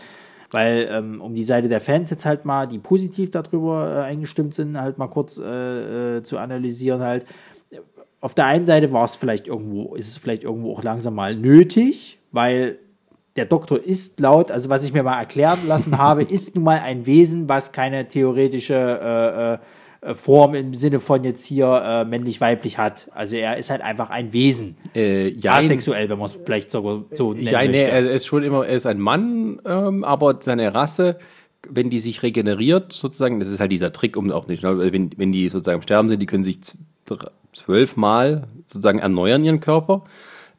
Weil, 0.51 0.87
ähm, 0.91 1.21
um 1.21 1.33
die 1.35 1.43
Seite 1.43 1.67
der 1.67 1.81
Fans 1.81 2.09
jetzt 2.09 2.25
halt 2.25 2.45
mal, 2.45 2.67
die 2.67 2.79
positiv 2.79 3.31
darüber 3.31 3.97
äh, 3.97 4.01
eingestimmt 4.03 4.53
sind, 4.53 4.79
halt 4.79 4.97
mal 4.97 5.07
kurz 5.07 5.37
äh, 5.37 6.17
äh, 6.17 6.23
zu 6.23 6.37
analysieren 6.37 7.01
halt. 7.01 7.25
Auf 8.19 8.33
der 8.33 8.45
einen 8.45 8.65
Seite 8.65 8.91
war 8.91 9.05
es 9.05 9.15
vielleicht 9.15 9.47
irgendwo, 9.47 9.95
ist 9.95 10.07
es 10.07 10.17
vielleicht 10.17 10.43
irgendwo 10.43 10.73
auch 10.73 10.83
langsam 10.83 11.15
mal 11.15 11.35
nötig, 11.35 12.17
weil 12.31 12.79
der 13.35 13.45
Doktor 13.45 13.83
ist 13.83 14.19
laut, 14.19 14.51
also 14.51 14.69
was 14.69 14.83
ich 14.83 14.91
mir 14.91 15.03
mal 15.03 15.19
erklären 15.19 15.59
lassen 15.67 15.97
habe, 15.99 16.23
ist 16.23 16.55
nun 16.55 16.63
mal 16.63 16.79
ein 16.79 17.05
Wesen, 17.05 17.47
was 17.47 17.71
keine 17.71 18.07
theoretische 18.07 19.59
äh, 20.03 20.09
äh, 20.09 20.13
Form 20.13 20.55
im 20.55 20.73
Sinne 20.73 20.99
von 20.99 21.23
jetzt 21.23 21.45
hier 21.45 21.67
äh, 21.67 22.05
männlich-weiblich 22.05 22.77
hat. 22.77 23.09
Also 23.13 23.35
er 23.35 23.57
ist 23.57 23.69
halt 23.69 23.81
einfach 23.81 24.09
ein 24.09 24.33
Wesen. 24.33 24.77
äh, 24.95 25.29
ja, 25.29 25.55
Asexuell, 25.55 26.09
wenn 26.09 26.17
man 26.17 26.27
es 26.27 26.37
vielleicht 26.43 26.71
sogar 26.71 27.05
so 27.13 27.33
nennen 27.33 27.47
ja, 27.47 27.63
nee, 27.63 27.83
er 27.83 28.09
ist 28.09 28.25
schon 28.25 28.43
immer, 28.43 28.65
er 28.65 28.75
ist 28.75 28.85
ein 28.85 28.99
Mann, 28.99 29.61
ähm, 29.65 30.03
aber 30.03 30.39
seine 30.41 30.73
Rasse, 30.73 31.17
wenn 31.67 31.89
die 31.89 31.99
sich 31.99 32.23
regeneriert, 32.23 32.93
sozusagen, 32.93 33.39
das 33.39 33.49
ist 33.49 33.59
halt 33.59 33.71
dieser 33.71 33.91
Trick, 33.91 34.17
um 34.17 34.31
auch 34.31 34.47
nicht, 34.47 34.63
wenn, 34.63 35.11
wenn 35.17 35.31
die 35.31 35.49
sozusagen 35.49 35.81
Sterben 35.81 36.09
sind, 36.09 36.21
die 36.21 36.25
können 36.25 36.43
sich 36.43 36.59
zwölfmal 37.57 38.47
sozusagen 38.65 38.99
erneuern 38.99 39.43
ihren 39.43 39.59
Körper 39.59 40.03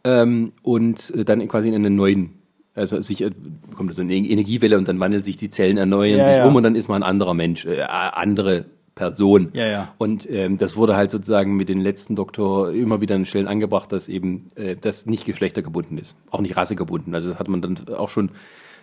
ähm, 0.04 0.52
und 0.62 1.10
äh, 1.14 1.24
dann 1.24 1.46
quasi 1.48 1.68
in 1.68 1.74
einen 1.74 1.96
neuen, 1.96 2.34
also 2.74 3.00
sich 3.00 3.22
äh, 3.22 3.30
kommt 3.76 3.94
so 3.94 4.02
eine 4.02 4.14
Energiewelle 4.14 4.76
und 4.78 4.88
dann 4.88 5.00
wandelt 5.00 5.24
sich 5.24 5.36
die 5.36 5.50
Zellen, 5.50 5.78
erneuern 5.78 6.18
Ja, 6.18 6.24
sich 6.24 6.36
ja. 6.36 6.46
um 6.46 6.56
und 6.56 6.62
dann 6.62 6.74
ist 6.74 6.88
man 6.88 7.02
ein 7.02 7.08
anderer 7.08 7.34
Mensch, 7.34 7.64
äh, 7.66 7.82
andere 7.82 8.66
Person. 8.94 9.50
Ja, 9.52 9.66
ja. 9.66 9.94
Und 9.96 10.28
ähm, 10.28 10.58
das 10.58 10.76
wurde 10.76 10.96
halt 10.96 11.10
sozusagen 11.10 11.56
mit 11.56 11.68
den 11.68 11.80
letzten 11.80 12.16
Doktor 12.16 12.72
immer 12.72 13.00
wieder 13.00 13.14
an 13.14 13.26
Stellen 13.26 13.46
angebracht, 13.46 13.92
dass 13.92 14.08
eben 14.08 14.50
äh, 14.56 14.74
das 14.74 15.06
nicht 15.06 15.24
geschlechtergebunden 15.24 15.98
ist, 15.98 16.16
auch 16.30 16.40
nicht 16.40 16.56
rassegebunden. 16.56 17.14
Also 17.14 17.36
hat 17.36 17.48
man 17.48 17.62
dann 17.62 17.78
auch 17.96 18.08
schon 18.08 18.30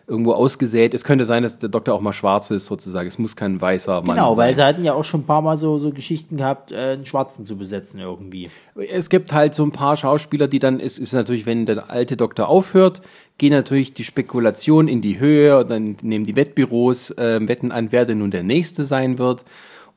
irgendwo 0.07 0.33
ausgesät. 0.33 0.93
Es 0.93 1.03
könnte 1.03 1.25
sein, 1.25 1.43
dass 1.43 1.57
der 1.57 1.69
Doktor 1.69 1.93
auch 1.95 2.01
mal 2.01 2.13
schwarz 2.13 2.51
ist, 2.51 2.67
sozusagen. 2.67 3.07
Es 3.07 3.17
muss 3.17 3.35
kein 3.35 3.59
weißer 3.59 4.01
Mann 4.01 4.15
Genau, 4.17 4.37
weil 4.37 4.49
sein. 4.49 4.55
sie 4.55 4.63
hatten 4.67 4.83
ja 4.83 4.93
auch 4.93 5.03
schon 5.03 5.21
ein 5.21 5.25
paar 5.25 5.41
Mal 5.41 5.57
so, 5.57 5.79
so 5.79 5.91
Geschichten 5.91 6.37
gehabt, 6.37 6.71
äh, 6.71 6.93
einen 6.93 7.05
Schwarzen 7.05 7.43
zu 7.43 7.57
besetzen 7.57 7.99
irgendwie. 7.99 8.49
Es 8.75 9.09
gibt 9.09 9.33
halt 9.33 9.55
so 9.55 9.63
ein 9.63 9.71
paar 9.71 9.97
Schauspieler, 9.97 10.47
die 10.47 10.59
dann, 10.59 10.79
es 10.79 10.99
ist 10.99 11.13
natürlich, 11.13 11.45
wenn 11.45 11.65
der 11.65 11.89
alte 11.89 12.17
Doktor 12.17 12.47
aufhört, 12.47 13.01
gehen 13.37 13.51
natürlich 13.51 13.93
die 13.93 14.03
Spekulationen 14.03 14.87
in 14.87 15.01
die 15.01 15.19
Höhe 15.19 15.57
und 15.59 15.69
dann 15.71 15.97
nehmen 16.01 16.25
die 16.25 16.35
Wettbüros 16.35 17.11
äh, 17.11 17.39
Wetten 17.47 17.71
an, 17.71 17.91
wer 17.91 18.05
denn 18.05 18.19
nun 18.19 18.31
der 18.31 18.43
nächste 18.43 18.83
sein 18.83 19.17
wird. 19.17 19.43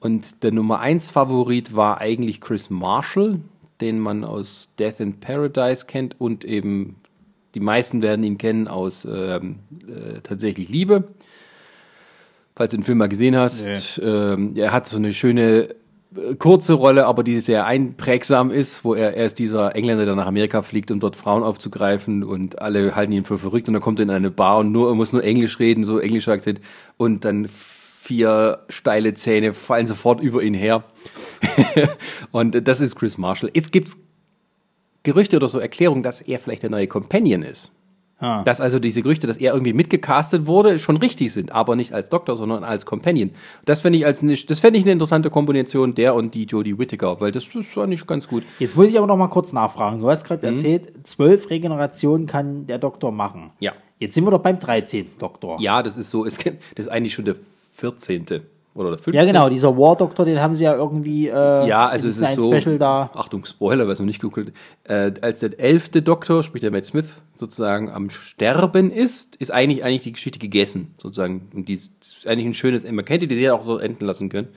Und 0.00 0.42
der 0.42 0.52
Nummer 0.52 0.80
eins 0.80 1.10
Favorit 1.10 1.74
war 1.76 1.98
eigentlich 1.98 2.40
Chris 2.40 2.70
Marshall, 2.70 3.40
den 3.80 3.98
man 3.98 4.24
aus 4.24 4.68
Death 4.78 5.00
in 5.00 5.20
Paradise 5.20 5.86
kennt 5.86 6.20
und 6.20 6.44
eben 6.44 6.96
die 7.54 7.60
meisten 7.60 8.02
werden 8.02 8.24
ihn 8.24 8.38
kennen 8.38 8.68
aus 8.68 9.06
ähm, 9.10 9.60
äh, 9.88 10.20
tatsächlich 10.22 10.68
Liebe. 10.68 11.04
Falls 12.54 12.72
du 12.72 12.78
den 12.78 12.82
Film 12.82 12.98
mal 12.98 13.08
gesehen 13.08 13.36
hast, 13.36 14.00
ähm, 14.02 14.54
er 14.56 14.72
hat 14.72 14.88
so 14.88 14.96
eine 14.96 15.12
schöne 15.12 15.68
äh, 16.16 16.34
kurze 16.38 16.74
Rolle, 16.74 17.06
aber 17.06 17.22
die 17.22 17.40
sehr 17.40 17.66
einprägsam 17.66 18.50
ist, 18.50 18.84
wo 18.84 18.94
er, 18.94 19.14
er 19.14 19.26
ist 19.26 19.38
dieser 19.38 19.76
Engländer, 19.76 20.04
der 20.04 20.16
nach 20.16 20.26
Amerika 20.26 20.62
fliegt, 20.62 20.90
um 20.90 21.00
dort 21.00 21.16
Frauen 21.16 21.42
aufzugreifen 21.42 22.24
und 22.24 22.60
alle 22.60 22.96
halten 22.96 23.12
ihn 23.12 23.24
für 23.24 23.38
verrückt 23.38 23.68
und 23.68 23.74
dann 23.74 23.82
kommt 23.82 24.00
er 24.00 24.04
in 24.04 24.10
eine 24.10 24.30
Bar 24.30 24.58
und 24.58 24.72
nur, 24.72 24.88
er 24.88 24.94
muss 24.94 25.12
nur 25.12 25.22
Englisch 25.22 25.58
reden, 25.58 25.84
so 25.84 25.98
englischer 25.98 26.32
Akzent 26.32 26.60
und 26.96 27.24
dann 27.24 27.48
vier 27.48 28.60
steile 28.70 29.14
Zähne 29.14 29.52
fallen 29.52 29.86
sofort 29.86 30.20
über 30.20 30.42
ihn 30.42 30.54
her. 30.54 30.84
und 32.32 32.66
das 32.66 32.80
ist 32.80 32.96
Chris 32.96 33.18
Marshall. 33.18 33.50
Jetzt 33.52 33.70
gibt's 33.70 33.98
Gerüchte 35.08 35.36
oder 35.36 35.48
so 35.48 35.58
Erklärungen, 35.58 36.02
dass 36.02 36.20
er 36.20 36.38
vielleicht 36.38 36.62
der 36.62 36.70
neue 36.70 36.86
Companion 36.86 37.42
ist. 37.42 37.72
Ah. 38.20 38.42
Dass 38.42 38.60
also 38.60 38.80
diese 38.80 39.00
Gerüchte, 39.02 39.28
dass 39.28 39.36
er 39.36 39.52
irgendwie 39.52 39.72
mitgecastet 39.72 40.46
wurde, 40.46 40.80
schon 40.80 40.96
richtig 40.96 41.32
sind, 41.32 41.52
aber 41.52 41.76
nicht 41.76 41.92
als 41.92 42.08
Doktor, 42.08 42.36
sondern 42.36 42.64
als 42.64 42.84
Companion. 42.84 43.30
Das 43.64 43.80
fände 43.82 43.96
ich 43.98 44.04
als 44.06 44.22
eine, 44.24 44.34
das 44.34 44.58
fände 44.58 44.76
ich 44.78 44.84
eine 44.84 44.90
interessante 44.92 45.30
Kombination, 45.30 45.94
der 45.94 46.16
und 46.16 46.34
die 46.34 46.44
Jodie 46.44 46.76
Whittaker, 46.78 47.20
weil 47.20 47.30
das 47.30 47.46
ist 47.54 47.78
eigentlich 47.78 48.04
ganz 48.08 48.26
gut. 48.26 48.42
Jetzt 48.58 48.74
muss 48.76 48.88
ich 48.88 48.98
aber 48.98 49.06
noch 49.06 49.16
mal 49.16 49.28
kurz 49.28 49.52
nachfragen. 49.52 50.00
Du 50.00 50.10
hast 50.10 50.24
gerade 50.24 50.44
Mhm. 50.48 50.56
erzählt, 50.56 51.06
zwölf 51.06 51.48
Regenerationen 51.48 52.26
kann 52.26 52.66
der 52.66 52.78
Doktor 52.78 53.12
machen. 53.12 53.50
Ja. 53.60 53.72
Jetzt 54.00 54.14
sind 54.16 54.24
wir 54.24 54.32
doch 54.32 54.42
beim 54.42 54.58
13. 54.58 55.06
Doktor. 55.20 55.56
Ja, 55.60 55.82
das 55.84 55.96
ist 55.96 56.10
so, 56.10 56.24
es, 56.26 56.38
das 56.38 56.52
ist 56.74 56.88
eigentlich 56.88 57.14
schon 57.14 57.24
der 57.24 57.36
14. 57.76 58.26
oder 58.78 58.90
der 58.90 58.98
15. 58.98 59.14
Ja, 59.14 59.24
genau, 59.24 59.48
dieser 59.48 59.76
War-Doktor, 59.76 60.24
den 60.24 60.40
haben 60.40 60.54
sie 60.54 60.64
ja 60.64 60.74
irgendwie 60.74 61.28
äh, 61.28 61.66
Ja, 61.66 61.88
also 61.88 62.08
es 62.08 62.18
ist 62.18 62.34
so. 62.34 62.54
Special 62.54 62.78
da. 62.78 63.10
Achtung, 63.14 63.44
Spoiler, 63.44 63.88
was 63.88 63.98
noch 63.98 64.06
nicht 64.06 64.20
geguckt 64.20 64.52
äh, 64.84 65.12
Als 65.20 65.40
der 65.40 65.58
elfte 65.58 66.00
Doktor, 66.00 66.42
sprich 66.42 66.60
der 66.60 66.70
Matt 66.70 66.84
Smith, 66.84 67.20
sozusagen 67.34 67.90
am 67.90 68.08
Sterben 68.10 68.90
ist, 68.90 69.36
ist 69.36 69.50
eigentlich 69.50 69.84
eigentlich 69.84 70.04
die 70.04 70.12
Geschichte 70.12 70.38
gegessen, 70.38 70.94
sozusagen. 70.96 71.48
Und 71.54 71.68
die 71.68 71.74
ist 71.74 71.90
eigentlich 72.26 72.46
ein 72.46 72.54
schönes, 72.54 72.84
man 72.90 73.04
kennt 73.04 73.22
die, 73.22 73.28
die 73.28 73.34
sie 73.34 73.42
ja 73.42 73.54
auch 73.54 73.66
so 73.66 73.78
enden 73.78 74.04
lassen 74.06 74.28
können. 74.28 74.48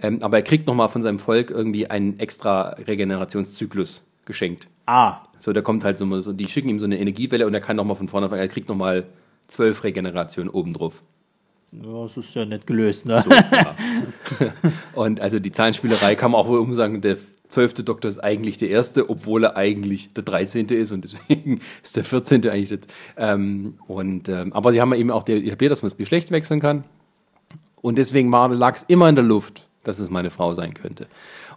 Ähm, 0.00 0.22
aber 0.22 0.38
er 0.38 0.42
kriegt 0.42 0.66
nochmal 0.66 0.88
von 0.88 1.02
seinem 1.02 1.18
Volk 1.18 1.50
irgendwie 1.50 1.88
einen 1.90 2.18
extra 2.18 2.70
Regenerationszyklus 2.86 4.04
geschenkt. 4.24 4.68
Ah, 4.86 5.22
So, 5.38 5.52
da 5.52 5.60
kommt 5.60 5.84
halt 5.84 5.98
so, 5.98 6.20
so 6.20 6.32
die 6.32 6.46
schicken 6.46 6.68
ihm 6.68 6.78
so 6.78 6.84
eine 6.84 6.98
Energiewelle 6.98 7.46
und 7.46 7.54
er 7.54 7.60
kann 7.60 7.76
nochmal 7.76 7.96
von 7.96 8.08
vorne 8.08 8.24
anfangen. 8.26 8.40
Er 8.42 8.48
kriegt 8.48 8.68
nochmal 8.68 9.04
zwölf 9.48 9.82
Regenerationen 9.84 10.50
obendrauf. 10.50 11.02
Ja, 11.72 12.02
das 12.02 12.16
ist 12.16 12.34
ja 12.34 12.44
nicht 12.44 12.66
gelöst, 12.66 13.06
ne? 13.06 13.24
Ja. 13.28 13.74
Und 14.94 15.20
also 15.20 15.38
die 15.38 15.52
Zahlenspielerei 15.52 16.14
kann 16.14 16.30
man 16.30 16.40
auch 16.40 16.48
wohl 16.48 16.58
umsagen, 16.58 17.00
der 17.00 17.18
zwölfte 17.48 17.82
Doktor 17.82 18.08
ist 18.08 18.18
eigentlich 18.18 18.58
der 18.58 18.70
erste, 18.70 19.08
obwohl 19.08 19.44
er 19.44 19.56
eigentlich 19.56 20.12
der 20.12 20.22
13. 20.22 20.66
ist 20.68 20.92
und 20.92 21.02
deswegen 21.02 21.60
ist 21.82 21.96
der 21.96 22.04
14. 22.04 22.48
eigentlich 22.48 22.80
das. 22.80 22.80
Ähm, 23.16 23.78
und, 23.86 24.28
ähm, 24.28 24.52
aber 24.52 24.72
sie 24.72 24.80
haben 24.80 24.92
eben 24.92 25.10
auch 25.10 25.26
etabliert, 25.26 25.72
dass 25.72 25.82
man 25.82 25.88
das 25.88 25.96
Geschlecht 25.96 26.30
wechseln 26.30 26.60
kann. 26.60 26.84
Und 27.80 27.96
deswegen 27.96 28.30
lag 28.30 28.74
es 28.74 28.82
immer 28.82 29.08
in 29.08 29.14
der 29.14 29.24
Luft, 29.24 29.66
dass 29.84 29.98
es 29.98 30.10
meine 30.10 30.30
Frau 30.30 30.54
sein 30.54 30.74
könnte. 30.74 31.06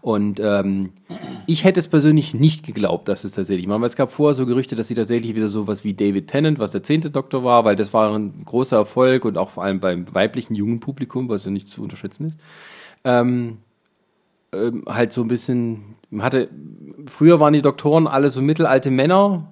Und 0.01 0.39
ähm, 0.39 0.93
ich 1.45 1.63
hätte 1.63 1.79
es 1.79 1.87
persönlich 1.87 2.33
nicht 2.33 2.65
geglaubt, 2.65 3.07
dass 3.07 3.23
es 3.23 3.33
tatsächlich 3.33 3.67
war. 3.69 3.79
Weil 3.79 3.87
es 3.87 3.95
gab 3.95 4.11
vorher 4.11 4.33
so 4.33 4.47
Gerüchte, 4.47 4.75
dass 4.75 4.87
sie 4.87 4.95
tatsächlich 4.95 5.35
wieder 5.35 5.49
so 5.49 5.67
was 5.67 5.83
wie 5.83 5.93
David 5.93 6.27
Tennant, 6.27 6.57
was 6.57 6.71
der 6.71 6.81
zehnte 6.81 7.11
Doktor 7.11 7.43
war, 7.43 7.65
weil 7.65 7.75
das 7.75 7.93
war 7.93 8.13
ein 8.15 8.43
großer 8.43 8.77
Erfolg 8.77 9.25
und 9.25 9.37
auch 9.37 9.49
vor 9.49 9.63
allem 9.63 9.79
beim 9.79 10.11
weiblichen 10.13 10.55
jungen 10.55 10.79
Publikum, 10.79 11.29
was 11.29 11.45
ja 11.45 11.51
nicht 11.51 11.67
zu 11.67 11.83
unterschätzen 11.83 12.29
ist. 12.29 12.37
Ähm, 13.03 13.57
ähm, 14.53 14.83
halt 14.87 15.13
so 15.13 15.21
ein 15.21 15.27
bisschen, 15.27 15.95
hatte, 16.19 16.49
früher 17.05 17.39
waren 17.39 17.53
die 17.53 17.61
Doktoren 17.61 18.07
alle 18.07 18.29
so 18.31 18.41
mittelalte 18.41 18.89
Männer, 18.89 19.51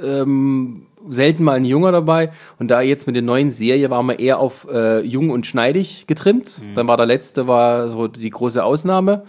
ähm, 0.00 0.86
selten 1.08 1.44
mal 1.44 1.56
ein 1.56 1.64
Junger 1.64 1.92
dabei. 1.92 2.32
Und 2.58 2.68
da 2.68 2.80
jetzt 2.80 3.06
mit 3.06 3.16
der 3.16 3.22
neuen 3.22 3.50
Serie 3.50 3.90
war 3.90 4.02
man 4.02 4.16
eher 4.16 4.38
auf 4.38 4.66
äh, 4.70 5.00
jung 5.00 5.30
und 5.30 5.46
schneidig 5.46 6.06
getrimmt. 6.06 6.62
Dann 6.74 6.88
war 6.88 6.96
der 6.96 7.06
letzte, 7.06 7.46
war 7.46 7.88
so 7.88 8.08
die 8.08 8.30
große 8.30 8.64
Ausnahme. 8.64 9.24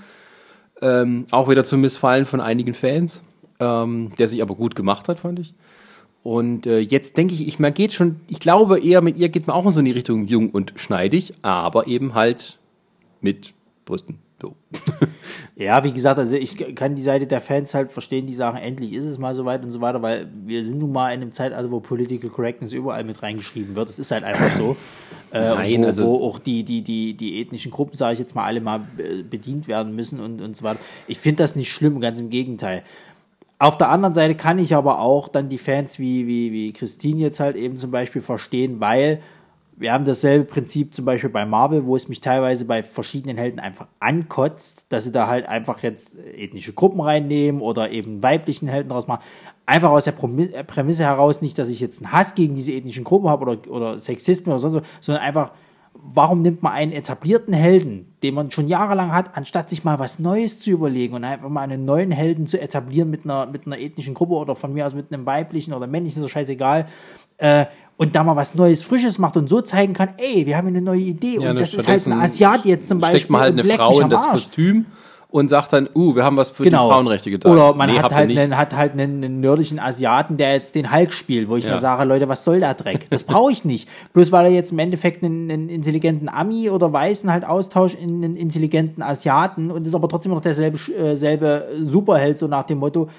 Ähm, 0.82 1.26
auch 1.32 1.50
wieder 1.50 1.64
zum 1.64 1.82
Missfallen 1.82 2.26
von 2.26 2.42
einigen 2.42 2.74
Fans, 2.74 3.22
ähm, 3.60 4.12
der 4.18 4.28
sich 4.28 4.42
aber 4.42 4.56
gut 4.56 4.76
gemacht 4.76 5.08
hat, 5.10 5.20
fand 5.20 5.40
ich. 5.40 5.54
Und 6.24 6.68
äh, 6.68 6.80
jetzt 6.80 7.18
denke 7.18 7.34
ich, 7.34 7.48
ich 7.48 7.60
man 7.60 7.74
geht 7.74 7.94
schon, 7.94 8.22
ich 8.28 8.40
glaube 8.40 8.80
eher 8.80 9.02
mit 9.02 9.18
ihr 9.18 9.30
geht 9.30 9.48
man 9.48 9.56
auch 9.56 9.66
in 9.66 9.72
so 9.72 9.80
in 9.80 9.86
die 9.86 9.92
Richtung 9.92 10.28
jung 10.28 10.50
und 10.50 10.74
schneidig, 10.76 11.34
aber 11.42 11.88
eben 11.88 12.14
halt 12.14 12.60
mit 13.22 13.54
Brüsten. 13.86 14.20
So. 14.42 14.56
Ja, 15.56 15.84
wie 15.84 15.92
gesagt, 15.92 16.18
also 16.18 16.38
ich 16.38 16.56
kann 16.74 16.96
die 16.96 17.02
Seite 17.02 17.28
der 17.28 17.42
Fans 17.42 17.74
halt 17.74 17.92
verstehen, 17.92 18.26
die 18.26 18.34
sagen, 18.34 18.58
endlich 18.58 18.94
ist 18.94 19.04
es 19.04 19.18
mal 19.18 19.36
so 19.36 19.44
weit 19.44 19.62
und 19.62 19.72
so 19.72 19.82
weiter, 19.82 20.02
weil 20.02 20.30
wir 20.46 20.64
sind 20.64 20.80
nun 20.80 20.94
mal 20.94 21.14
in 21.14 21.22
einem 21.22 21.34
Zeitalter, 21.34 21.70
wo 21.70 21.82
Political 21.82 22.30
Correctness 22.30 22.72
überall 22.72 23.04
mit 23.04 23.22
reingeschrieben 23.22 23.76
wird. 23.76 23.90
Das 23.90 24.00
ist 24.00 24.10
halt 24.12 24.24
einfach 24.24 24.48
so. 24.50 24.78
Äh, 25.32 25.42
Nein, 25.42 25.82
wo, 25.84 25.86
also- 25.86 26.06
wo 26.08 26.26
auch 26.26 26.40
die, 26.40 26.64
die, 26.64 26.82
die, 26.82 27.14
die 27.14 27.40
ethnischen 27.40 27.72
Gruppen, 27.72 27.96
sage 27.96 28.14
ich 28.14 28.20
jetzt 28.20 28.34
mal, 28.34 28.46
alle 28.46 28.62
mal 28.62 28.88
äh, 28.98 29.22
bedient 29.22 29.68
werden 29.68 29.94
müssen 29.96 30.20
und, 30.20 30.42
und 30.42 30.56
so 30.58 30.64
weiter. 30.64 30.80
Ich 31.08 31.20
finde 31.20 31.44
das 31.44 31.56
nicht 31.56 31.72
schlimm, 31.72 32.00
ganz 32.00 32.20
im 32.20 32.32
Gegenteil. 32.32 32.82
Auf 33.60 33.78
der 33.78 33.90
anderen 33.90 34.16
Seite 34.16 34.34
kann 34.34 34.58
ich 34.58 34.74
aber 34.74 35.00
auch 35.02 35.28
dann 35.28 35.48
die 35.50 35.60
Fans 35.60 36.00
wie, 36.00 36.26
wie, 36.26 36.52
wie 36.52 36.74
Christine 36.74 37.20
jetzt 37.20 37.40
halt 37.40 37.58
eben 37.58 37.78
zum 37.78 37.92
Beispiel 37.92 38.24
verstehen, 38.24 38.80
weil 38.80 39.20
wir 39.80 39.94
haben 39.94 40.04
dasselbe 40.04 40.44
Prinzip 40.44 40.94
zum 40.94 41.06
Beispiel 41.06 41.30
bei 41.30 41.46
Marvel, 41.46 41.86
wo 41.86 41.96
es 41.96 42.10
mich 42.10 42.20
teilweise 42.20 42.66
bei 42.66 42.84
verschiedenen 42.84 43.38
Helden 43.38 43.60
einfach 43.60 43.88
ankotzt, 44.02 44.88
dass 44.90 45.06
sie 45.06 45.14
da 45.14 45.28
halt 45.28 45.48
einfach 45.48 45.82
jetzt 45.84 46.18
ethnische 46.20 46.74
Gruppen 46.74 47.00
reinnehmen 47.00 47.62
oder 47.62 47.90
eben 47.90 48.22
weiblichen 48.22 48.68
Helden 48.68 48.90
draus 48.90 49.08
machen. 49.08 49.24
Einfach 49.66 49.90
aus 49.90 50.04
der 50.04 50.16
äh, 50.22 50.64
Prämisse 50.66 51.04
heraus, 51.04 51.42
nicht, 51.42 51.58
dass 51.58 51.70
ich 51.70 51.80
jetzt 51.80 52.04
einen 52.04 52.12
Hass 52.12 52.36
gegen 52.36 52.56
diese 52.56 52.74
ethnischen 52.74 53.06
Gruppen 53.06 53.30
habe 53.30 53.44
oder, 53.44 53.72
oder 53.72 54.00
Sexismus 54.00 54.48
oder 54.48 54.60
sonst 54.60 54.76
was, 54.76 54.84
sondern 55.00 55.24
einfach 55.24 55.54
warum 55.94 56.42
nimmt 56.42 56.64
man 56.64 56.74
einen 56.74 56.92
etablierten 56.92 57.54
Helden, 57.54 58.14
den 58.24 58.34
man 58.34 58.52
schon 58.52 58.68
jahrelang 58.68 59.12
hat, 59.12 59.36
anstatt 59.36 59.70
sich 59.70 59.84
mal 59.84 60.00
was 60.00 60.20
Neues 60.20 60.62
zu 60.62 60.72
überlegen 60.72 61.14
und 61.14 61.24
einfach 61.24 61.50
mal 61.50 61.62
einen 61.62 61.86
neuen 61.86 62.12
Helden 62.12 62.48
zu 62.48 62.60
etablieren 62.60 63.10
mit 63.10 63.26
einer, 63.26 63.46
mit 63.48 63.66
einer 63.66 63.80
ethnischen 63.80 64.14
Gruppe 64.14 64.36
oder 64.36 64.56
von 64.56 64.74
mir 64.74 64.86
aus 64.86 64.94
mit 64.94 65.12
einem 65.12 65.26
weiblichen 65.26 65.74
oder 65.74 65.88
männlichen, 65.88 66.22
ist 66.22 66.24
so 66.24 66.30
scheißegal, 66.30 66.88
äh, 67.38 67.66
und 68.00 68.16
da 68.16 68.24
mal 68.24 68.38
was 68.38 68.56
Neues, 68.56 68.82
Frisches 68.82 69.20
macht 69.20 69.36
und 69.36 69.50
so 69.50 69.60
zeigen 69.60 69.92
kann, 69.94 70.10
ey, 70.18 70.46
wir 70.46 70.56
haben 70.56 70.68
eine 70.70 70.82
neue 70.82 71.02
Idee. 71.02 71.38
Ja, 71.42 71.52
und 71.52 71.60
das 71.60 71.74
ist 71.74 71.86
halt 71.86 72.08
ein 72.08 72.14
Asiat 72.14 72.64
jetzt 72.64 72.88
zum 72.88 73.00
Beispiel. 73.02 73.20
Steckt 73.20 73.30
man 73.30 73.42
halt 73.42 73.60
eine 73.60 73.64
Frau 73.76 74.00
in 74.00 74.10
das. 74.10 74.26
Kostüm 74.30 74.86
und 75.32 75.50
sagt 75.50 75.74
dann, 75.74 75.90
uh, 75.94 76.16
wir 76.16 76.24
haben 76.24 76.38
was 76.38 76.50
für 76.50 76.64
Genau. 76.64 76.88
die 76.88 76.94
Frauenrechte 76.94 77.30
getan. 77.30 77.52
Oder 77.52 77.74
man 77.76 77.90
Nee, 77.90 78.00
hat, 78.00 78.14
halt 78.14 78.30
einen, 78.36 78.58
hat 78.58 78.74
halt 78.74 78.94
einen, 78.94 79.22
einen 79.22 79.42
nördlichen 79.42 79.80
Asiaten, 79.80 80.38
der 80.38 80.54
jetzt 80.54 80.76
den 80.76 80.92
Hulk 80.96 81.12
spielt, 81.12 81.50
wo 81.50 81.58
ich 81.58 81.66
Ja. 81.66 81.74
mir 81.74 81.78
sage, 81.80 82.06
Leute, 82.06 82.30
was 82.30 82.46
soll 82.46 82.62
der 82.62 82.74
Dreck? 82.74 83.08
Das 83.10 83.24
brauche 83.24 83.52
ich 83.52 83.66
nicht. 83.66 83.90
Bloß 84.14 84.32
weil 84.32 84.46
er 84.46 84.52
jetzt 84.52 84.72
im 84.72 84.80
Endeffekt 84.80 85.22
einen, 85.22 85.52
einen 85.52 85.68
intelligenten 85.68 86.30
Ami 86.30 86.70
oder 86.70 86.94
Weißen 86.94 87.30
halt 87.30 87.46
austauscht 87.46 87.98
in 88.02 88.24
einen 88.24 88.38
intelligenten 88.38 89.04
Asiaten 89.04 89.72
und 89.72 89.86
ist 89.86 89.94
aber 89.94 90.08
trotzdem 90.08 90.32
noch 90.32 90.42
derselbe 90.42 90.80
äh, 90.94 91.16
selbe 91.18 91.68
Superheld, 91.82 92.40
so 92.40 92.48
nach 92.48 92.64
dem 92.64 92.78
Motto, 92.80 93.10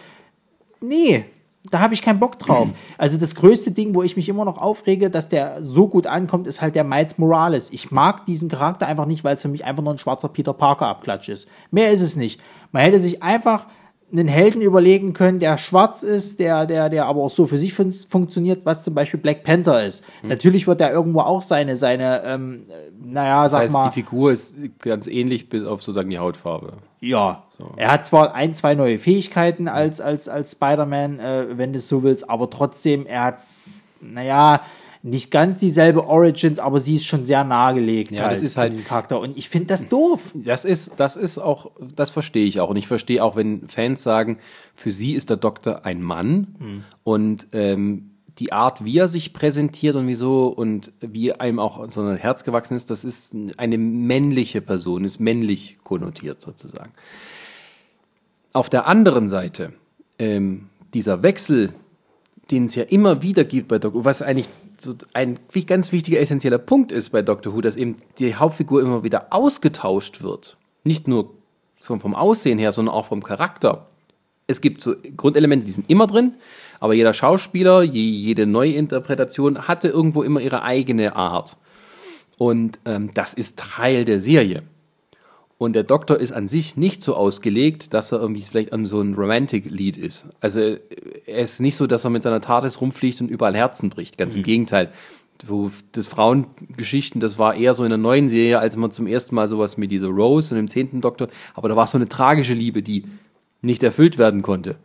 nee, 0.81 1.25
da 1.70 1.81
habe 1.81 1.94
ich 1.94 2.02
keinen 2.02 2.18
Bock 2.18 2.39
drauf. 2.39 2.68
Also 2.99 3.18
das 3.18 3.34
größte 3.34 3.70
Ding, 3.70 3.94
wo 3.94 4.02
ich 4.02 4.16
mich 4.16 4.28
immer 4.28 4.44
noch 4.44 4.58
aufrege, 4.58 5.10
dass 5.10 5.28
der 5.28 5.62
so 5.62 5.89
gut 5.89 6.07
ankommt, 6.07 6.47
ist 6.47 6.60
halt 6.60 6.74
der 6.74 6.84
Miles 6.84 7.18
Morales. 7.18 7.73
Ich 7.73 7.90
mag 7.90 8.26
diesen 8.26 8.49
Charakter 8.49 8.86
einfach 8.86 9.07
nicht, 9.07 9.24
weil 9.24 9.34
es 9.34 9.42
für 9.42 9.49
mich 9.49 9.65
einfach 9.65 9.82
nur 9.82 9.94
ein 9.94 9.99
schwarzer 9.99 10.28
Peter 10.28 10.52
Parker 10.52 10.89
Abklatsch 10.89 11.28
ist. 11.28 11.49
Mehr 11.70 11.90
ist 11.90 12.00
es 12.00 12.16
nicht. 12.16 12.40
Man 12.73 12.82
hätte 12.82 13.00
sich 13.00 13.23
einfach 13.23 13.66
einen 14.12 14.28
Helden 14.28 14.60
überlegen 14.60 15.12
können, 15.12 15.39
der 15.39 15.58
schwarz 15.58 16.02
ist, 16.02 16.40
der, 16.40 16.66
der, 16.66 16.89
der 16.89 17.06
aber 17.06 17.22
auch 17.22 17.30
so 17.30 17.47
für 17.47 17.58
sich 17.58 17.74
fun 17.74 17.92
funktioniert, 17.92 18.64
was 18.64 18.84
zum 18.84 18.94
Beispiel 18.94 19.20
Black 19.20 19.44
Panther 19.44 19.84
ist. 19.84 20.05
Hm. 20.22 20.30
Natürlich 20.30 20.66
wird 20.66 20.80
er 20.80 20.92
irgendwo 20.92 21.20
auch 21.20 21.42
seine, 21.42 21.76
seine, 21.76 22.22
ähm, 22.24 22.66
äh, 22.68 22.90
naja, 23.02 23.44
Das 23.44 23.52
sag 23.52 23.60
heißt, 23.62 23.72
mal, 23.72 23.89
die 23.89 23.94
Figur 23.94 24.32
ist 24.32 24.56
ganz 24.80 25.06
ähnlich, 25.06 25.48
bis 25.48 25.64
auf 25.64 25.82
sozusagen 25.82 26.10
die 26.10 26.18
Hautfarbe. 26.18 26.74
ja, 27.00 27.44
er 27.76 27.92
hat 27.92 28.06
zwar 28.06 28.34
ein, 28.34 28.55
zwei 28.55 28.74
neue 28.74 28.98
Fähigkeiten 28.98 29.68
als, 29.68 30.00
als, 30.00 30.28
als 30.28 30.52
Spider-Man, 30.52 31.20
äh, 31.20 31.47
wenn 31.58 31.72
du 31.72 31.78
es 31.78 31.89
so 31.89 32.02
willst, 32.02 32.28
aber 32.28 32.50
trotzdem, 32.50 33.06
er 33.06 33.24
hat, 33.24 33.39
naja, 34.00 34.62
nicht 35.02 35.30
ganz 35.30 35.56
dieselbe 35.58 36.06
Origins, 36.06 36.58
aber 36.58 36.78
sie 36.78 36.96
ist 36.96 37.06
schon 37.06 37.24
sehr 37.24 37.42
nahegelegt. 37.42 38.12
Ja, 38.12 38.28
das 38.28 38.42
ist 38.42 38.56
halt- 38.58 38.84
Charakter. 38.84 39.18
Und 39.18 39.36
ich 39.36 39.48
finde 39.48 39.68
das 39.68 39.88
doof. 39.88 40.32
Das 40.34 40.64
ist, 40.66 40.92
das 40.98 41.16
ist 41.16 41.38
auch, 41.38 41.70
das 41.96 42.10
verstehe 42.10 42.44
ich 42.44 42.60
auch. 42.60 42.68
Und 42.68 42.76
ich 42.76 42.86
verstehe 42.86 43.24
auch, 43.24 43.34
wenn 43.34 43.66
Fans 43.68 44.02
sagen, 44.02 44.38
für 44.74 44.92
sie 44.92 45.14
ist 45.14 45.30
der 45.30 45.38
Doktor 45.38 45.86
ein 45.86 46.02
Mann 46.02 46.84
und 47.02 47.46
ähm, 47.52 48.10
die 48.38 48.52
Art, 48.52 48.84
wie 48.84 48.96
er 48.98 49.08
sich 49.08 49.32
präsentiert 49.32 49.96
und 49.96 50.06
wieso 50.06 50.48
und 50.48 50.92
wie 51.00 51.32
einem 51.32 51.58
auch 51.58 51.90
so 51.90 52.02
ein 52.02 52.16
Herz 52.16 52.44
gewachsen 52.44 52.74
ist, 52.74 52.90
das 52.90 53.04
ist 53.04 53.34
eine 53.56 53.76
männliche 53.78 54.60
Person, 54.60 55.04
ist 55.04 55.18
männlich 55.20 55.78
konnotiert 55.82 56.40
sozusagen. 56.40 56.90
Auf 58.52 58.68
der 58.68 58.86
anderen 58.86 59.28
Seite, 59.28 59.72
ähm, 60.18 60.68
dieser 60.94 61.22
Wechsel, 61.22 61.72
den 62.50 62.64
es 62.66 62.74
ja 62.74 62.84
immer 62.84 63.22
wieder 63.22 63.44
gibt 63.44 63.68
bei 63.68 63.78
Doctor 63.78 64.00
Who, 64.00 64.04
was 64.04 64.22
eigentlich 64.22 64.48
so 64.83 64.94
ein 65.12 65.39
ganz 65.67 65.92
wichtiger, 65.92 66.20
essentieller 66.20 66.59
Punkt 66.59 66.92
ist 66.92 67.10
bei 67.10 67.23
Doctor 67.23 67.55
Who, 67.55 67.60
dass 67.60 67.76
eben 67.76 67.97
die 68.18 68.34
Hauptfigur 68.34 68.81
immer 68.81 69.02
wieder 69.02 69.28
ausgetauscht 69.31 70.23
wird. 70.23 70.57
Nicht 70.84 71.09
nur 71.09 71.34
vom, 71.81 72.15
Aussehen 72.15 72.59
her, 72.59 72.73
sondern 72.73 72.94
auch 72.94 73.07
vom 73.07 73.23
Charakter. 73.23 73.86
Es 74.47 74.60
gibt 74.60 74.81
so 74.81 74.94
Grundelemente, 75.17 75.67
die 75.67 75.73
sind 75.73 75.89
immer 75.89 76.07
drin, 76.07 76.34
aber 76.81 76.94
jeder 76.94 77.15
Schauspieler, 77.15 77.83
je, 77.83 78.02
jede 78.02 78.47
Neuinterpretation 78.47 79.68
hatte 79.68 79.89
irgendwo 79.89 80.23
immer 80.23 80.41
ihre 80.41 80.62
eigene 80.62 81.15
Art. 81.15 81.57
Und 82.36 82.78
ähm, 82.84 83.10
das 83.15 83.34
ist 83.34 83.59
Teil 83.59 84.05
der 84.05 84.20
Serie. 84.20 84.62
Und 85.60 85.74
der 85.74 85.82
Doktor 85.82 86.16
ist 86.16 86.32
an 86.32 86.48
sich 86.48 86.78
nicht 86.78 87.02
so 87.02 87.14
ausgelegt, 87.14 87.92
dass 87.92 88.12
er 88.12 88.20
irgendwie 88.22 88.40
vielleicht 88.40 88.72
an 88.72 88.86
so 88.86 88.98
ein 89.02 89.12
Romantic-Lied 89.12 89.98
ist. 89.98 90.24
Also 90.40 90.78
er 91.26 91.39
ist 91.39 91.60
nicht 91.60 91.76
so, 91.76 91.86
dass 91.86 92.02
er 92.05 92.08
mit 92.08 92.22
seiner 92.22 92.40
TARDIS 92.40 92.80
rumfliegt 92.80 93.20
und 93.20 93.30
überall 93.30 93.55
Herzen 93.55 93.90
bricht. 93.90 94.16
Ganz 94.16 94.34
im 94.34 94.42
Gegenteil. 94.42 94.90
Das 95.92 96.06
Frauengeschichten, 96.06 97.20
das 97.20 97.39
war 97.39 97.56
eher 97.56 97.74
so 97.74 97.84
in 97.84 97.90
der 97.90 97.98
neuen 97.98 98.30
Serie, 98.30 98.58
als 98.58 98.74
man 98.76 98.90
zum 98.90 99.06
ersten 99.06 99.34
Mal 99.34 99.48
sowas 99.48 99.76
mit 99.76 99.90
dieser 99.90 100.08
Rose 100.08 100.55
und 100.55 100.56
dem 100.56 100.68
zehnten 100.68 101.02
Doktor, 101.02 101.28
aber 101.52 101.68
da 101.68 101.76
war 101.76 101.86
so 101.86 101.98
eine 101.98 102.08
tragische 102.08 102.55
Liebe, 102.55 102.80
die 102.82 103.05
nicht 103.60 103.82
erfüllt 103.82 104.16
werden 104.16 104.40
konnte. 104.40 104.76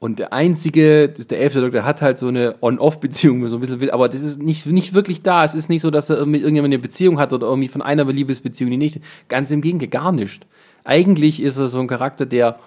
Und 0.00 0.18
der 0.18 0.32
einzige, 0.32 1.10
das 1.10 1.20
ist 1.20 1.30
der 1.30 1.40
elfte 1.40 1.60
Doktor, 1.60 1.84
hat 1.84 2.00
halt 2.00 2.16
so 2.16 2.28
eine 2.28 2.56
On-Off-Beziehung, 2.62 3.46
so 3.48 3.58
ein 3.58 3.60
bisschen 3.60 3.80
will, 3.80 3.90
aber 3.90 4.08
das 4.08 4.22
ist 4.22 4.42
nicht, 4.42 4.64
nicht 4.64 4.94
wirklich 4.94 5.20
da. 5.20 5.44
Es 5.44 5.54
ist 5.54 5.68
nicht 5.68 5.82
so, 5.82 5.90
dass 5.90 6.08
er 6.08 6.24
mit 6.24 6.40
irgendjemandem 6.40 6.78
eine 6.78 6.82
Beziehung 6.82 7.18
hat 7.18 7.34
oder 7.34 7.46
irgendwie 7.46 7.68
von 7.68 7.82
einer 7.82 8.06
Liebesbeziehung 8.06 8.70
die 8.70 8.78
nächste. 8.78 9.02
Ganz 9.28 9.50
im 9.50 9.60
Gegenteil, 9.60 9.88
gar 9.88 10.10
nicht. 10.10 10.46
Eigentlich 10.84 11.42
ist 11.42 11.58
er 11.58 11.68
so 11.68 11.80
ein 11.80 11.86
Charakter, 11.86 12.24
der 12.24 12.58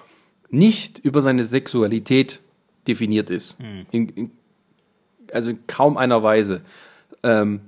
nicht 0.52 1.00
über 1.00 1.22
seine 1.22 1.44
Sexualität 1.44 2.40
definiert 2.88 3.32
ist. 3.32 3.58
In, 3.92 4.10
in, 4.10 4.32
also 5.32 5.50
in 5.50 5.66
kaum 5.66 5.98
einer 5.98 6.22
Weise. 6.22 6.62
Ähm, 7.24 7.62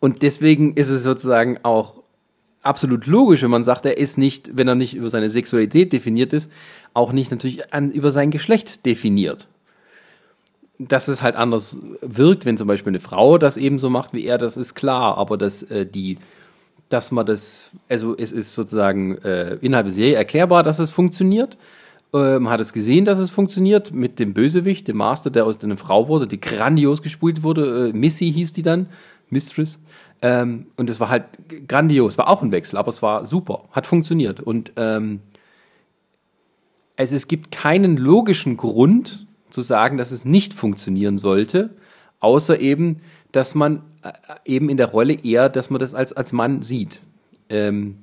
und 0.00 0.22
deswegen 0.22 0.72
ist 0.74 0.88
es 0.88 1.02
sozusagen 1.02 1.58
auch 1.62 2.02
absolut 2.62 3.06
logisch, 3.06 3.42
wenn 3.42 3.50
man 3.50 3.64
sagt, 3.64 3.86
er 3.86 3.98
ist 3.98 4.18
nicht, 4.18 4.56
wenn 4.56 4.68
er 4.68 4.74
nicht 4.74 4.94
über 4.94 5.08
seine 5.08 5.30
Sexualität 5.30 5.92
definiert 5.92 6.32
ist, 6.32 6.50
auch 6.96 7.12
nicht 7.12 7.30
natürlich 7.30 7.72
an, 7.72 7.90
über 7.90 8.10
sein 8.10 8.30
Geschlecht 8.30 8.86
definiert. 8.86 9.48
Dass 10.78 11.08
es 11.08 11.22
halt 11.22 11.36
anders 11.36 11.76
wirkt, 12.00 12.44
wenn 12.44 12.56
zum 12.56 12.68
Beispiel 12.68 12.90
eine 12.90 13.00
Frau 13.00 13.38
das 13.38 13.56
eben 13.56 13.78
so 13.78 13.88
macht 13.88 14.12
wie 14.12 14.24
er, 14.24 14.38
das 14.38 14.56
ist 14.56 14.74
klar, 14.74 15.16
aber 15.16 15.38
dass 15.38 15.62
äh, 15.64 15.86
die, 15.86 16.18
dass 16.88 17.12
man 17.12 17.24
das, 17.24 17.70
also 17.88 18.16
es 18.16 18.32
ist 18.32 18.54
sozusagen 18.54 19.16
äh, 19.18 19.54
innerhalb 19.60 19.86
der 19.86 19.94
Serie 19.94 20.16
erklärbar, 20.16 20.62
dass 20.62 20.78
es 20.78 20.90
funktioniert. 20.90 21.56
Äh, 22.12 22.38
man 22.38 22.52
hat 22.52 22.60
es 22.60 22.72
gesehen, 22.72 23.04
dass 23.04 23.18
es 23.18 23.30
funktioniert 23.30 23.92
mit 23.92 24.18
dem 24.18 24.34
Bösewicht, 24.34 24.88
dem 24.88 24.98
Master, 24.98 25.30
der 25.30 25.46
aus 25.46 25.62
einer 25.62 25.76
Frau 25.76 26.08
wurde, 26.08 26.26
die 26.26 26.40
grandios 26.40 27.02
gespielt 27.02 27.42
wurde. 27.42 27.88
Äh, 27.88 27.92
Missy 27.96 28.32
hieß 28.32 28.52
die 28.52 28.62
dann, 28.62 28.88
Mistress. 29.30 29.80
Ähm, 30.22 30.66
und 30.76 30.88
es 30.88 31.00
war 31.00 31.08
halt 31.08 31.24
grandios, 31.68 32.16
war 32.18 32.28
auch 32.28 32.42
ein 32.42 32.52
Wechsel, 32.52 32.78
aber 32.78 32.88
es 32.88 33.02
war 33.02 33.26
super, 33.26 33.64
hat 33.72 33.86
funktioniert. 33.86 34.40
Und 34.40 34.72
ähm, 34.76 35.20
also 36.96 37.14
es 37.14 37.28
gibt 37.28 37.50
keinen 37.52 37.96
logischen 37.96 38.56
Grund 38.56 39.26
zu 39.50 39.60
sagen, 39.60 39.96
dass 39.96 40.10
es 40.10 40.24
nicht 40.24 40.54
funktionieren 40.54 41.18
sollte, 41.18 41.70
außer 42.20 42.58
eben, 42.58 43.00
dass 43.32 43.54
man 43.54 43.82
äh, 44.02 44.12
eben 44.44 44.68
in 44.68 44.76
der 44.76 44.88
Rolle 44.88 45.14
eher, 45.14 45.48
dass 45.48 45.70
man 45.70 45.78
das 45.78 45.94
als, 45.94 46.12
als 46.12 46.32
Mann 46.32 46.62
sieht. 46.62 47.02
Ähm, 47.48 47.98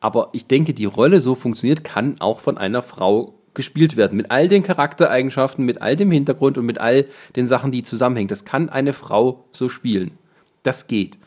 aber 0.00 0.30
ich 0.32 0.46
denke, 0.46 0.72
die 0.72 0.86
Rolle 0.86 1.20
so 1.20 1.34
funktioniert, 1.34 1.84
kann 1.84 2.20
auch 2.20 2.40
von 2.40 2.56
einer 2.56 2.82
Frau 2.82 3.34
gespielt 3.52 3.96
werden. 3.96 4.16
Mit 4.16 4.30
all 4.30 4.48
den 4.48 4.62
Charaktereigenschaften, 4.62 5.64
mit 5.64 5.82
all 5.82 5.96
dem 5.96 6.10
Hintergrund 6.10 6.56
und 6.56 6.66
mit 6.66 6.78
all 6.78 7.06
den 7.36 7.46
Sachen, 7.46 7.72
die 7.72 7.82
zusammenhängen. 7.82 8.28
Das 8.28 8.44
kann 8.44 8.68
eine 8.68 8.92
Frau 8.92 9.44
so 9.52 9.68
spielen. 9.68 10.12
Das 10.62 10.86
geht. 10.86 11.18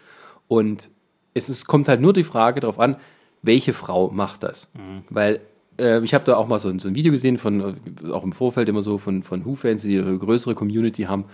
Und 0.47 0.89
es 1.33 1.49
ist, 1.49 1.67
kommt 1.67 1.87
halt 1.87 2.01
nur 2.01 2.13
die 2.13 2.23
Frage 2.23 2.61
darauf 2.61 2.79
an, 2.79 2.95
welche 3.41 3.73
Frau 3.73 4.09
macht 4.09 4.43
das? 4.43 4.69
Weil 5.09 5.35
äh, 5.35 5.39
ich 5.77 6.13
habe 6.13 6.23
da 6.25 6.35
auch 6.35 6.47
mal 6.47 6.59
so, 6.59 6.69
ein- 6.69 6.79
so 6.79 6.87
ein 6.87 6.95
Video 6.95 7.11
gesehen 7.11 7.37
von, 7.37 7.61
äh, 7.61 8.11
auch 8.11 8.23
im 8.23 8.31
Vorfeld 8.33 8.69
immer 8.69 8.81
so 8.83 8.97
von, 8.97 9.23
von 9.23 9.43
Who-Fans, 9.45 9.81
die 9.81 9.93
ihre 9.95 10.17
größere 10.17 10.53
Community 10.55 11.03
haben. 11.03 11.25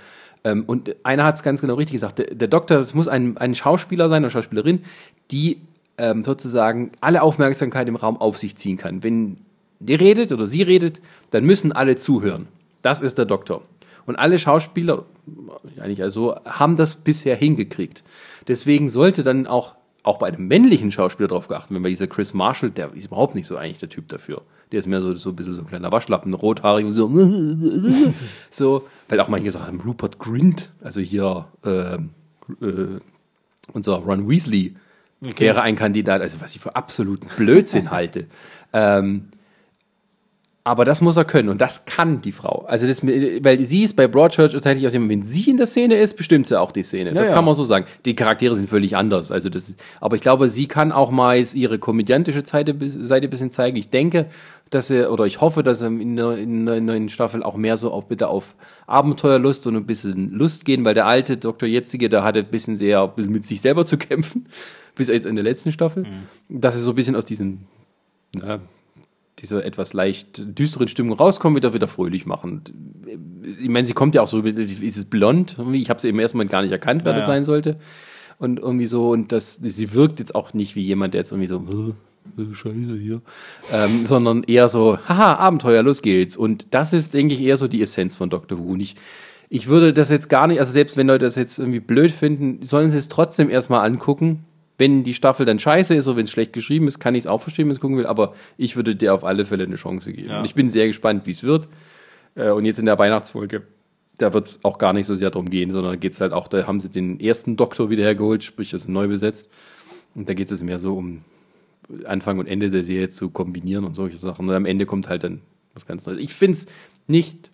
Ähm, 0.44 0.64
und 0.66 0.96
einer 1.04 1.26
hat 1.26 1.36
es 1.36 1.44
ganz 1.44 1.60
genau 1.62 1.74
richtig 1.74 1.94
gesagt. 1.96 2.20
Der, 2.20 2.34
der 2.34 2.48
Doktor, 2.48 2.80
es 2.80 2.94
muss 2.94 3.08
ein, 3.08 3.38
ein 3.38 3.54
Schauspieler 3.56 4.08
sein 4.08 4.24
oder 4.24 4.30
Schauspielerin, 4.32 4.84
die 5.32 5.58
ähm, 5.98 6.24
sozusagen 6.24 6.92
alle 7.02 7.22
Aufmerksamkeit 7.22 7.88
im 7.90 7.98
Raum 7.98 8.16
auf 8.16 8.38
sich 8.38 8.56
ziehen 8.56 8.78
kann. 8.78 9.04
Wenn 9.04 9.38
die 9.82 9.96
redet 9.96 10.32
oder 10.32 10.48
sie 10.48 10.62
redet, 10.62 11.02
dann 11.32 11.44
müssen 11.44 11.72
alle 11.74 11.98
zuhören. 11.98 12.48
Das 12.82 13.02
ist 13.02 13.18
der 13.18 13.26
Doktor. 13.26 13.62
Und 14.06 14.16
alle 14.16 14.40
Schauspieler, 14.40 15.04
eigentlich 15.80 16.02
also, 16.02 16.36
haben 16.46 16.78
das 16.78 16.96
bisher 16.96 17.36
hingekriegt. 17.36 18.04
Deswegen 18.48 18.88
sollte 18.88 19.24
dann 19.24 19.46
auch, 19.46 19.76
auch 20.10 20.18
bei 20.18 20.28
einem 20.28 20.48
männlichen 20.48 20.92
Schauspieler 20.92 21.28
darauf 21.28 21.48
geachtet, 21.48 21.76
wenn 21.76 21.84
bei 21.84 21.90
dieser 21.90 22.08
Chris 22.08 22.34
Marshall, 22.34 22.72
der 22.72 22.94
ist 22.94 23.06
überhaupt 23.06 23.36
nicht 23.36 23.46
so 23.46 23.58
eigentlich 23.58 23.80
der 23.80 23.90
Typ 23.90 24.10
dafür. 24.10 24.42
Der 24.72 24.80
ist 24.80 24.88
mehr 24.88 25.02
so, 25.02 25.14
so 25.14 25.30
ein 25.30 25.36
bisschen 25.36 25.54
so 25.54 25.62
ein 25.62 25.68
kleiner 25.68 25.92
Waschlappen, 25.92 26.34
rothaarig 26.34 26.86
und 26.86 26.94
so. 26.94 27.08
so, 28.50 28.88
weil 29.08 29.20
auch 29.20 29.30
gesagt 29.44 29.68
haben, 29.68 29.80
Rupert 29.82 30.18
Grint, 30.18 30.72
also 30.82 31.00
hier 31.00 31.46
ähm, 31.64 32.10
äh, 32.60 33.00
unser 33.72 33.98
Ron 33.98 34.28
Weasley, 34.28 34.76
wäre 35.22 35.62
ein 35.62 35.76
Kandidat, 35.76 36.22
also 36.22 36.42
was 36.42 36.56
ich 36.56 36.62
für 36.62 36.76
absoluten 36.76 37.28
Blödsinn 37.38 37.92
halte. 37.92 38.26
Ähm, 38.74 39.30
Aber 40.70 40.86
das 40.86 41.02
muss 41.02 41.18
er 41.18 41.26
können 41.26 41.50
und 41.50 41.60
das 41.62 41.86
kann 41.86 42.22
die 42.22 42.32
Frau. 42.32 42.64
Also 42.68 42.86
das, 42.86 43.04
weil 43.04 43.60
sie 43.62 43.84
ist 43.86 43.96
bei 43.96 44.08
Broadchurch 44.08 44.52
tatsächlich 44.52 44.86
aus 44.86 44.94
dem, 44.94 45.10
wenn 45.10 45.24
sie 45.24 45.50
in 45.50 45.58
der 45.58 45.66
Szene 45.66 45.96
ist, 45.96 46.16
bestimmt 46.16 46.46
sie 46.46 46.62
auch 46.62 46.72
die 46.72 46.84
Szene. 46.84 47.12
Das 47.12 47.30
ja. 47.30 47.34
kann 47.34 47.44
man 47.44 47.56
so 47.56 47.64
sagen. 47.64 47.88
Die 48.06 48.14
Charaktere 48.14 48.54
sind 48.54 48.70
völlig 48.70 48.96
anders. 48.96 49.32
Also 49.32 49.50
das, 49.50 49.76
aber 50.00 50.16
ich 50.16 50.22
glaube, 50.22 50.48
sie 50.48 50.68
kann 50.68 50.92
auch 50.92 51.10
mal 51.10 51.44
ihre 51.56 51.80
komödiantische 51.80 52.46
Seite, 52.46 52.76
Seite 52.88 53.26
ein 53.26 53.30
bisschen 53.32 53.50
zeigen. 53.50 53.78
Ich 53.78 53.90
denke, 53.90 54.28
dass 54.70 54.92
er, 54.92 55.12
oder 55.12 55.26
ich 55.26 55.42
hoffe, 55.42 55.64
dass 55.64 55.82
er 55.82 55.88
in 55.88 56.16
der, 56.16 56.38
in 56.38 56.68
der 56.68 56.82
neuen 56.82 57.10
Staffel 57.10 57.42
auch 57.42 57.58
mehr 57.58 57.76
so 57.76 57.90
auf, 57.90 58.08
bitte 58.08 58.28
auf 58.28 58.54
Abenteuerlust 58.86 59.66
und 59.66 59.76
ein 59.76 59.88
bisschen 59.88 60.34
Lust 60.34 60.66
gehen, 60.66 60.86
weil 60.86 60.94
der 60.94 61.08
alte 61.08 61.38
Dr. 61.38 61.68
Jetzige, 61.68 62.10
der 62.10 62.24
hatte 62.24 62.42
ein 62.42 62.52
bisschen 62.52 62.78
sehr 62.78 63.02
ein 63.02 63.16
bisschen 63.16 63.32
mit 63.32 63.44
sich 63.44 63.60
selber 63.60 63.86
zu 63.86 63.98
kämpfen, 63.98 64.46
bis 64.94 65.08
jetzt 65.08 65.26
in 65.26 65.34
der 65.34 65.44
letzten 65.44 65.72
Staffel, 65.72 66.04
mhm. 66.04 66.62
dass 66.62 66.76
er 66.76 66.82
so 66.82 66.92
ein 66.92 66.96
bisschen 66.96 67.16
aus 67.16 67.26
diesem, 67.26 67.62
na, 68.34 68.60
dieser 69.42 69.66
etwas 69.66 69.94
leicht 69.94 70.58
düsteren 70.58 70.88
Stimmung 70.88 71.18
rauskommen, 71.18 71.56
wieder 71.56 71.74
wieder 71.74 71.88
fröhlich 71.88 72.26
machen. 72.26 72.64
Ich 73.62 73.70
meine, 73.70 73.88
sie 73.88 73.94
kommt 73.94 74.16
ja 74.16 74.22
auch 74.22 74.28
so, 74.28 74.40
ist 74.42 74.98
es 74.98 75.06
blond? 75.06 75.58
Ich 75.74 75.90
habe 75.90 76.00
sie 76.00 76.10
im 76.10 76.20
ersten 76.20 76.38
Moment 76.38 76.52
gar 76.52 76.62
nicht 76.62 76.72
erkannt, 76.72 77.04
wer 77.06 77.14
naja. 77.14 77.20
das 77.20 77.26
sein 77.26 77.44
sollte. 77.44 77.78
Und 78.38 78.60
irgendwie 78.60 78.88
so, 78.88 79.10
und 79.10 79.32
das, 79.32 79.56
sie 79.56 79.94
wirkt 79.94 80.20
jetzt 80.20 80.36
auch 80.36 80.54
nicht 80.54 80.76
wie 80.76 80.82
jemand, 80.82 81.14
der 81.14 81.22
jetzt 81.22 81.32
irgendwie 81.32 81.48
so, 81.48 81.96
Scheiße 82.54 82.98
hier, 82.98 83.22
ähm, 83.72 84.06
sondern 84.06 84.44
eher 84.44 84.70
so, 84.70 84.98
haha, 85.08 85.36
Abenteuer, 85.36 85.84
los 85.84 86.02
geht's. 86.02 86.38
Und 86.38 86.74
das 86.74 86.94
ist, 86.94 87.14
denke 87.14 87.34
ich, 87.34 87.42
eher 87.42 87.58
so 87.58 87.68
die 87.68 87.82
Essenz 87.82 88.16
von 88.16 88.30
Dr. 88.30 88.60
Who. 88.60 88.74
Und 88.74 88.80
ich, 88.82 88.96
ich 89.50 89.68
würde 89.68 89.94
das 89.94 90.10
jetzt 90.10 90.30
gar 90.30 90.48
nicht, 90.48 90.60
also 90.60 90.72
selbst 90.72 90.96
wenn 90.96 91.08
Leute 91.08 91.26
das 91.26 91.36
jetzt 91.36 91.60
irgendwie 91.60 91.80
blöd 91.80 92.12
finden, 92.12 92.66
sollen 92.66 92.90
sie 92.90 92.98
es 92.98 93.08
trotzdem 93.08 93.50
erstmal 93.50 93.86
angucken. 93.86 94.46
Wenn 94.80 95.04
die 95.04 95.14
Staffel 95.14 95.46
dann 95.46 95.60
scheiße 95.60 95.94
ist 95.94 96.08
oder 96.08 96.18
wenn 96.18 96.24
es 96.24 96.32
schlecht 96.32 96.54
geschrieben 96.54 96.88
ist, 96.88 96.98
kann 96.98 97.14
ich 97.14 97.26
es 97.26 97.28
auch 97.28 97.42
verstehen, 97.42 97.66
wenn 97.66 97.74
ich 97.74 97.78
es 97.78 97.82
gucken 97.82 97.98
will, 97.98 98.08
aber 98.08 98.34
ich 98.58 98.76
würde 98.76 98.96
dir 98.96 99.14
auf 99.14 99.24
alle 99.24 99.46
Fälle 99.46 99.66
eine 99.66 99.76
Chance 99.76 100.12
geben. 100.12 100.30
Ja. 100.30 100.40
Und 100.40 100.46
ich 100.46 100.56
bin 100.56 100.72
sehr 100.72 100.88
gespannt, 100.88 101.28
wie 101.28 101.32
es 101.32 101.44
wird. 101.44 101.68
Äh, 102.36 102.50
und 102.50 102.66
jetzt 102.66 102.80
in 102.80 102.86
der 102.86 102.98
Weihnachtsfolge, 102.98 103.64
da 104.18 104.34
wird 104.34 104.46
es 104.46 104.60
auch 104.64 104.78
gar 104.78 104.94
nicht 104.94 105.06
so 105.06 105.16
sehr 105.16 105.30
darum 105.30 105.50
gehen, 105.50 105.72
sondern 105.72 105.94
da 105.94 105.96
geht 105.98 106.14
es 106.14 106.22
halt 106.22 106.34
auch, 106.34 106.48
da 106.48 106.66
haben 106.66 106.80
sie 106.80 106.90
den 106.90 107.20
ersten 107.20 107.56
Doktor 107.58 107.90
wieder 107.90 108.04
hergeholt, 108.04 108.44
sprich, 108.44 108.72
das 108.72 108.82
ist 108.82 108.88
neu 108.88 109.08
besetzt. 109.08 109.50
Und 110.16 110.28
da 110.28 110.34
geht 110.34 110.52
es 110.52 110.64
mehr 110.64 110.80
so 110.80 110.96
um 110.96 111.24
Anfang 112.06 112.40
und 112.40 112.48
Ende 112.48 112.70
der 112.70 112.84
Serie 112.84 113.10
zu 113.10 113.30
kombinieren 113.30 113.86
und 113.86 113.94
solche 113.94 114.18
Sachen. 114.18 114.48
Und 114.48 114.56
am 114.56 114.66
Ende 114.66 114.86
kommt 114.86 115.10
halt 115.10 115.24
dann 115.24 115.42
was 115.74 115.86
ganz 115.86 116.06
Neues. 116.06 116.20
Ich 116.20 116.34
finde 116.34 116.58
es 116.58 116.66
nicht 117.08 117.52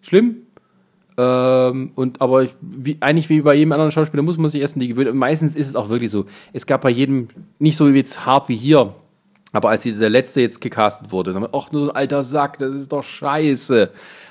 schlimm. 0.00 0.46
Ähm, 1.20 1.92
und 1.96 2.22
aber 2.22 2.44
ich, 2.44 2.56
wie, 2.62 2.96
eigentlich 3.00 3.28
wie 3.28 3.42
bei 3.42 3.54
jedem 3.54 3.72
anderen 3.72 3.90
Schauspieler 3.90 4.22
muss 4.22 4.38
man 4.38 4.50
sich 4.50 4.62
erst 4.62 4.76
in 4.76 4.80
die 4.80 4.88
gewöhnen. 4.88 5.10
Und 5.10 5.18
meistens 5.18 5.54
ist 5.54 5.68
es 5.68 5.76
auch 5.76 5.90
wirklich 5.90 6.10
so. 6.10 6.24
Es 6.54 6.64
gab 6.64 6.80
bei 6.80 6.88
jedem 6.88 7.28
nicht 7.58 7.76
so 7.76 7.88
jetzt 7.88 8.24
hart 8.24 8.48
wie 8.48 8.56
hier. 8.56 8.94
Aber 9.52 9.70
als 9.70 9.82
der 9.82 10.10
letzte 10.10 10.40
jetzt 10.40 10.60
gecastet 10.60 11.10
wurde, 11.10 11.32
sagen 11.32 11.44
wir, 11.44 11.58
ach, 11.58 11.72
nur 11.72 11.90
ein 11.90 11.96
alter 11.96 12.22
Sack, 12.22 12.58
das 12.58 12.74
ist 12.74 12.92
doch 12.92 13.02
scheiße 13.02 13.90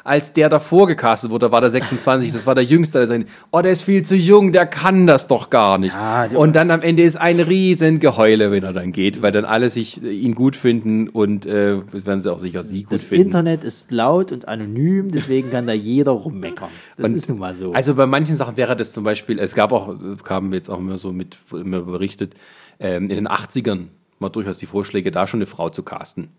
als 0.10 0.34
der 0.34 0.50
davor 0.50 0.88
gecastet 0.88 1.30
wurde, 1.30 1.52
war 1.52 1.62
der 1.62 1.70
26, 1.70 2.32
das 2.32 2.48
war 2.48 2.56
der 2.56 2.64
Jüngste, 2.64 2.98
der 2.98 3.08
sagt, 3.08 3.26
oh, 3.52 3.62
der 3.62 3.72
ist 3.72 3.84
viel 3.84 4.04
zu 4.04 4.16
jung, 4.16 4.52
der 4.52 4.66
kann 4.66 5.06
das 5.06 5.28
doch 5.28 5.52
gar 5.52 5.78
nicht. 5.78 5.94
Ja, 5.94 6.26
und 6.36 6.56
dann 6.56 6.72
am 6.72 6.82
Ende 6.82 7.04
ist 7.04 7.16
ein 7.16 7.40
riesen 7.40 8.00
Geheule, 8.00 8.52
wenn 8.52 8.64
er 8.64 8.74
dann 8.74 8.92
geht, 8.92 9.22
weil 9.22 9.32
dann 9.32 9.46
alle 9.46 9.70
sich 9.70 10.04
äh, 10.04 10.10
ihn 10.10 10.34
gut 10.34 10.56
finden 10.56 11.10
und 11.10 11.46
äh, 11.46 11.78
das 11.92 12.08
werden 12.08 12.22
sie 12.22 12.34
auch 12.34 12.40
sicher 12.40 12.64
sie 12.64 12.84
gut 12.84 12.94
das 12.94 13.04
finden. 13.04 13.30
Das 13.32 13.40
Internet 13.40 13.64
ist 13.64 13.92
laut 13.92 14.32
und 14.32 14.48
anonym, 14.48 15.12
deswegen 15.12 15.52
kann 15.52 15.68
da 15.68 15.74
jeder 15.74 16.12
rummeckern. 16.12 16.70
Das 16.98 17.10
und 17.10 17.16
ist 17.16 17.30
nun 17.30 17.38
mal 17.38 17.54
so. 17.54 17.74
Also 17.74 17.94
bei 17.94 18.08
manchen 18.08 18.36
Sachen 18.36 18.58
wäre 18.58 18.76
das 18.76 18.94
zum 18.94 19.04
Beispiel, 19.04 19.38
es 19.38 19.54
gab 19.54 19.72
auch, 19.72 19.96
kamen 20.24 20.54
jetzt 20.54 20.70
auch 20.70 20.80
immer 20.80 20.98
so 20.98 21.12
mit, 21.12 21.38
immer 21.52 21.82
berichtet, 21.82 22.34
ähm, 22.80 23.04
in 23.04 23.16
den 23.16 23.28
80ern 23.28 23.88
mal 24.20 24.30
durchaus 24.30 24.60
die 24.60 24.66
Vorschläge, 24.66 25.12
da 25.12 25.28
schon 25.28 25.40
eine 25.40 25.46
Frau 25.46 25.70
zu 25.70 25.84
casten. 25.84 26.30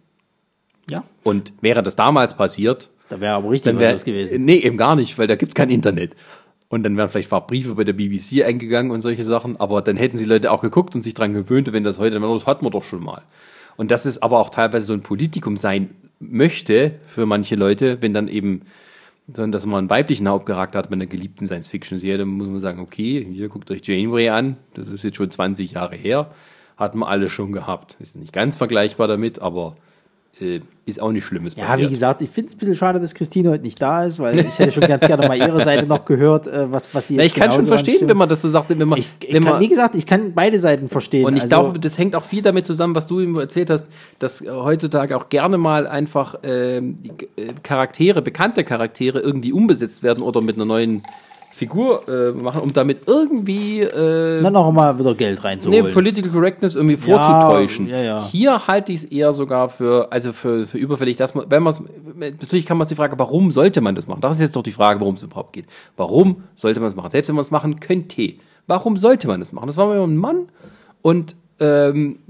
Ja. 0.89 1.05
Und 1.23 1.53
wäre 1.61 1.83
das 1.83 1.97
damals 1.97 2.37
passiert, 2.37 2.91
da 3.09 3.21
wäre 3.21 3.35
aber 3.35 3.51
richtig 3.51 3.79
wär, 3.79 3.95
was 3.95 4.05
gewesen. 4.05 4.45
Nee, 4.45 4.59
eben 4.59 4.77
gar 4.77 4.95
nicht, 4.95 5.19
weil 5.19 5.27
da 5.27 5.35
gibt 5.35 5.53
es 5.53 5.55
kein 5.55 5.69
Internet. 5.69 6.15
Und 6.69 6.85
dann 6.85 6.97
wären 6.97 7.09
vielleicht 7.09 7.31
Briefe 7.49 7.75
bei 7.75 7.83
der 7.83 7.93
BBC 7.93 8.45
eingegangen 8.45 8.93
und 8.93 9.01
solche 9.01 9.25
Sachen, 9.25 9.59
aber 9.59 9.83
dann 9.83 9.97
hätten 9.97 10.17
sie 10.17 10.25
Leute 10.25 10.53
auch 10.53 10.63
geguckt 10.63 10.95
und 10.95 11.03
sich 11.03 11.15
dran 11.15 11.35
gewöhnt, 11.35 11.73
wenn 11.73 11.83
das 11.83 11.99
heute, 11.99 12.21
das 12.21 12.47
hatten 12.47 12.65
wir 12.65 12.71
doch 12.71 12.85
schon 12.85 13.03
mal. 13.03 13.23
Und 13.77 13.91
das 13.91 14.07
ist 14.07 14.23
aber 14.23 14.39
auch 14.39 14.51
teilweise 14.51 14.87
so 14.87 14.93
ein 14.93 15.03
Politikum 15.03 15.57
sein 15.57 15.91
möchte 16.21 16.93
für 17.09 17.27
manche 17.27 17.57
Leute, 17.57 18.01
wenn 18.01 18.15
dann 18.15 18.29
eben, 18.29 18.63
sondern 19.27 19.51
dass 19.51 19.67
man 19.67 19.79
einen 19.79 19.91
weiblichen 19.91 20.29
Hauptcharakter 20.29 20.79
hat 20.79 20.91
bei 20.91 20.95
einer 20.95 21.07
geliebten 21.07 21.47
Science-Fiction-Serie, 21.47 22.19
dann 22.19 22.29
muss 22.29 22.47
man 22.47 22.61
sagen, 22.61 22.81
okay, 22.81 23.27
hier 23.33 23.49
guckt 23.49 23.69
euch 23.73 23.81
Janeway 23.85 24.29
an, 24.29 24.57
das 24.75 24.89
ist 24.89 25.03
jetzt 25.03 25.17
schon 25.17 25.31
20 25.31 25.73
Jahre 25.73 25.97
her, 25.97 26.31
hatten 26.81 26.99
wir 26.99 27.09
alle 27.09 27.29
schon 27.29 27.53
gehabt. 27.53 27.97
Ist 28.01 28.17
nicht 28.17 28.33
ganz 28.33 28.57
vergleichbar 28.57 29.07
damit, 29.07 29.41
aber 29.41 29.77
äh, 30.41 30.61
ist 30.87 31.01
auch 31.01 31.13
nicht 31.13 31.25
Schlimmes 31.25 31.55
ja, 31.55 31.65
passiert. 31.65 31.89
wie 31.89 31.93
gesagt, 31.93 32.23
ich 32.23 32.31
finde 32.31 32.49
es 32.49 32.55
ein 32.55 32.59
bisschen 32.59 32.75
schade, 32.75 32.99
dass 32.99 33.15
Christine 33.15 33.51
heute 33.51 33.63
nicht 33.63 33.81
da 33.81 34.05
ist, 34.05 34.19
weil 34.19 34.39
ich 34.39 34.59
hätte 34.59 34.73
schon 34.73 34.87
ganz 34.89 35.07
gerne 35.07 35.29
mal 35.29 35.37
ihre 35.37 35.63
Seite 35.63 35.87
noch 35.87 36.05
gehört, 36.05 36.47
äh, 36.47 36.73
was, 36.73 36.93
was 36.95 37.09
sie 37.09 37.15
jetzt 37.15 37.21
ja, 37.21 37.27
Ich 37.27 37.35
kann 37.35 37.53
schon 37.53 37.67
verstehen, 37.67 37.93
anstimmt. 37.93 38.11
wenn 38.11 38.17
man 38.17 38.29
das 38.29 38.43
so 38.43 38.49
sagt. 38.49 38.71
Wenn 38.71 38.89
man, 38.89 38.99
ich, 38.99 39.09
ich 39.21 39.35
wenn 39.35 39.45
kann, 39.45 39.53
man, 39.53 39.61
wie 39.61 39.69
gesagt, 39.69 39.95
ich 39.95 40.07
kann 40.07 40.35
beide 40.35 40.59
Seiten 40.59 40.89
verstehen. 40.89 41.27
Und 41.27 41.37
ich 41.37 41.43
also, 41.43 41.57
glaube, 41.61 41.79
das 41.79 41.99
hängt 41.99 42.17
auch 42.17 42.25
viel 42.25 42.43
damit 42.43 42.67
zusammen, 42.67 42.95
was 42.95 43.07
du 43.07 43.21
ihm 43.21 43.37
erzählt 43.37 43.71
hast, 43.71 43.89
dass 44.19 44.41
heutzutage 44.41 45.17
auch 45.17 45.29
gerne 45.29 45.59
mal 45.59 45.87
einfach 45.87 46.37
ähm, 46.43 46.97
äh, 47.37 47.53
Charaktere, 47.63 48.23
bekannte 48.23 48.65
Charaktere 48.65 49.21
irgendwie 49.21 49.53
umbesetzt 49.53 50.03
werden 50.03 50.23
oder 50.23 50.41
mit 50.41 50.57
einer 50.57 50.65
neuen 50.65 51.03
Figur 51.61 52.09
äh, 52.09 52.33
machen, 52.33 52.63
um 52.63 52.73
damit 52.73 53.03
irgendwie 53.07 53.83
äh, 53.83 54.43
dann 54.43 54.55
noch 54.55 54.73
mal 54.73 54.99
wieder 54.99 55.15
Geld 55.15 55.45
reinzuholen. 55.45 55.85
Nee, 55.85 55.93
Political 55.93 56.31
Correctness 56.31 56.75
irgendwie 56.75 56.97
vorzutäuschen. 56.97 57.87
Ja, 57.87 58.01
ja. 58.01 58.27
Hier 58.33 58.67
halte 58.67 58.93
ich 58.93 59.01
es 59.01 59.05
eher 59.05 59.35
sogar 59.35 59.69
für, 59.69 60.11
also 60.11 60.33
für, 60.33 60.67
für 60.67 60.79
überfällig, 60.79 61.19
dass 61.19 61.35
man, 61.35 61.45
wenn 61.51 61.63
man 61.63 61.75
natürlich 62.41 62.65
kann 62.65 62.79
man 62.79 62.87
sich 62.87 62.97
die 62.97 62.99
Frage, 62.99 63.19
warum 63.19 63.51
sollte 63.51 63.83
man 63.83 63.95
das 63.95 64.07
machen? 64.07 64.23
Das 64.23 64.39
ist 64.39 64.41
jetzt 64.41 64.57
doch 64.57 64.63
die 64.63 64.73
Frage, 64.73 65.01
worum 65.01 65.17
es 65.17 65.23
überhaupt 65.23 65.53
geht. 65.53 65.67
Warum 65.99 66.45
sollte 66.55 66.81
man 66.81 66.89
es 66.89 66.97
machen? 66.97 67.11
Selbst 67.11 67.29
wenn 67.29 67.37
man 67.37 67.43
es 67.43 67.51
machen 67.51 67.79
könnte, 67.79 68.33
warum 68.67 68.97
sollte 68.97 69.29
man 69.29 69.43
es 69.43 69.53
machen? 69.53 69.67
Das 69.67 69.77
war 69.77 69.95
immer 69.95 70.07
ein 70.07 70.17
Mann 70.17 70.47
und 71.03 71.37
ähm, 71.59 72.21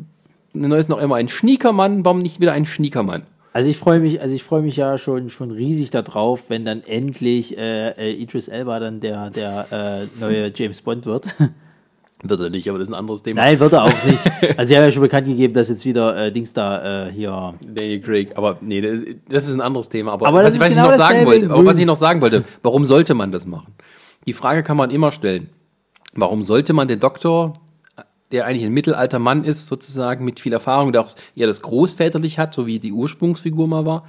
neu 0.54 0.76
ist 0.76 0.88
noch 0.88 0.98
immer 0.98 1.14
ein 1.14 1.28
Schniekermann, 1.28 2.04
warum 2.04 2.18
nicht 2.18 2.40
wieder 2.40 2.50
ein 2.50 2.66
Schniekermann? 2.66 3.22
Also 3.52 3.68
ich 3.68 3.78
freue 3.78 3.98
mich, 3.98 4.20
also 4.20 4.34
ich 4.34 4.44
freue 4.44 4.62
mich 4.62 4.76
ja 4.76 4.96
schon 4.96 5.28
schon 5.28 5.50
riesig 5.50 5.90
darauf, 5.90 6.44
wenn 6.48 6.64
dann 6.64 6.84
endlich 6.84 7.58
äh, 7.58 7.90
äh, 7.90 8.12
Idris 8.12 8.46
Elba 8.48 8.78
dann 8.78 9.00
der 9.00 9.30
der 9.30 9.66
äh, 9.72 10.20
neue 10.20 10.52
James 10.54 10.82
Bond 10.82 11.06
wird. 11.06 11.34
Wird 12.22 12.38
er 12.38 12.50
nicht, 12.50 12.68
aber 12.68 12.78
das 12.78 12.88
ist 12.88 12.92
ein 12.92 12.98
anderes 12.98 13.22
Thema. 13.22 13.40
Nein, 13.40 13.58
wird 13.58 13.72
er 13.72 13.84
auch 13.84 14.04
nicht. 14.04 14.30
Also 14.58 14.68
sie 14.68 14.76
haben 14.76 14.84
ja 14.84 14.92
schon 14.92 15.00
bekannt 15.00 15.26
gegeben, 15.26 15.54
dass 15.54 15.70
jetzt 15.70 15.86
wieder 15.86 16.26
äh, 16.26 16.30
Dings 16.30 16.52
da 16.52 17.06
äh, 17.06 17.10
hier. 17.10 17.54
Daniel 17.62 18.00
Craig, 18.00 18.36
aber 18.36 18.58
nee, 18.60 18.82
das, 18.82 19.00
das 19.26 19.48
ist 19.48 19.54
ein 19.54 19.62
anderes 19.62 19.88
Thema. 19.88 20.12
Aber, 20.12 20.26
aber 20.26 20.44
was, 20.44 20.60
was 20.60 20.68
genau 20.68 20.90
ich 20.90 20.90
noch 20.90 20.98
sagen 20.98 21.24
wollte, 21.24 21.50
aber 21.50 21.64
was 21.64 21.78
ich 21.78 21.86
noch 21.86 21.94
sagen 21.94 22.20
wollte, 22.20 22.44
warum 22.62 22.84
sollte 22.84 23.14
man 23.14 23.32
das 23.32 23.46
machen? 23.46 23.72
Die 24.26 24.34
Frage 24.34 24.62
kann 24.62 24.76
man 24.76 24.90
immer 24.90 25.12
stellen. 25.12 25.48
Warum 26.12 26.42
sollte 26.42 26.74
man 26.74 26.88
den 26.88 27.00
Doktor 27.00 27.54
der 28.32 28.46
eigentlich 28.46 28.64
ein 28.64 28.72
mittelalter 28.72 29.18
Mann 29.18 29.44
ist, 29.44 29.66
sozusagen 29.66 30.24
mit 30.24 30.40
viel 30.40 30.52
Erfahrung, 30.52 30.92
der 30.92 31.02
auch 31.02 31.10
eher 31.34 31.46
das 31.46 31.62
großväterlich 31.62 32.38
hat, 32.38 32.54
so 32.54 32.66
wie 32.66 32.78
die 32.78 32.92
Ursprungsfigur 32.92 33.66
mal 33.66 33.86
war. 33.86 34.04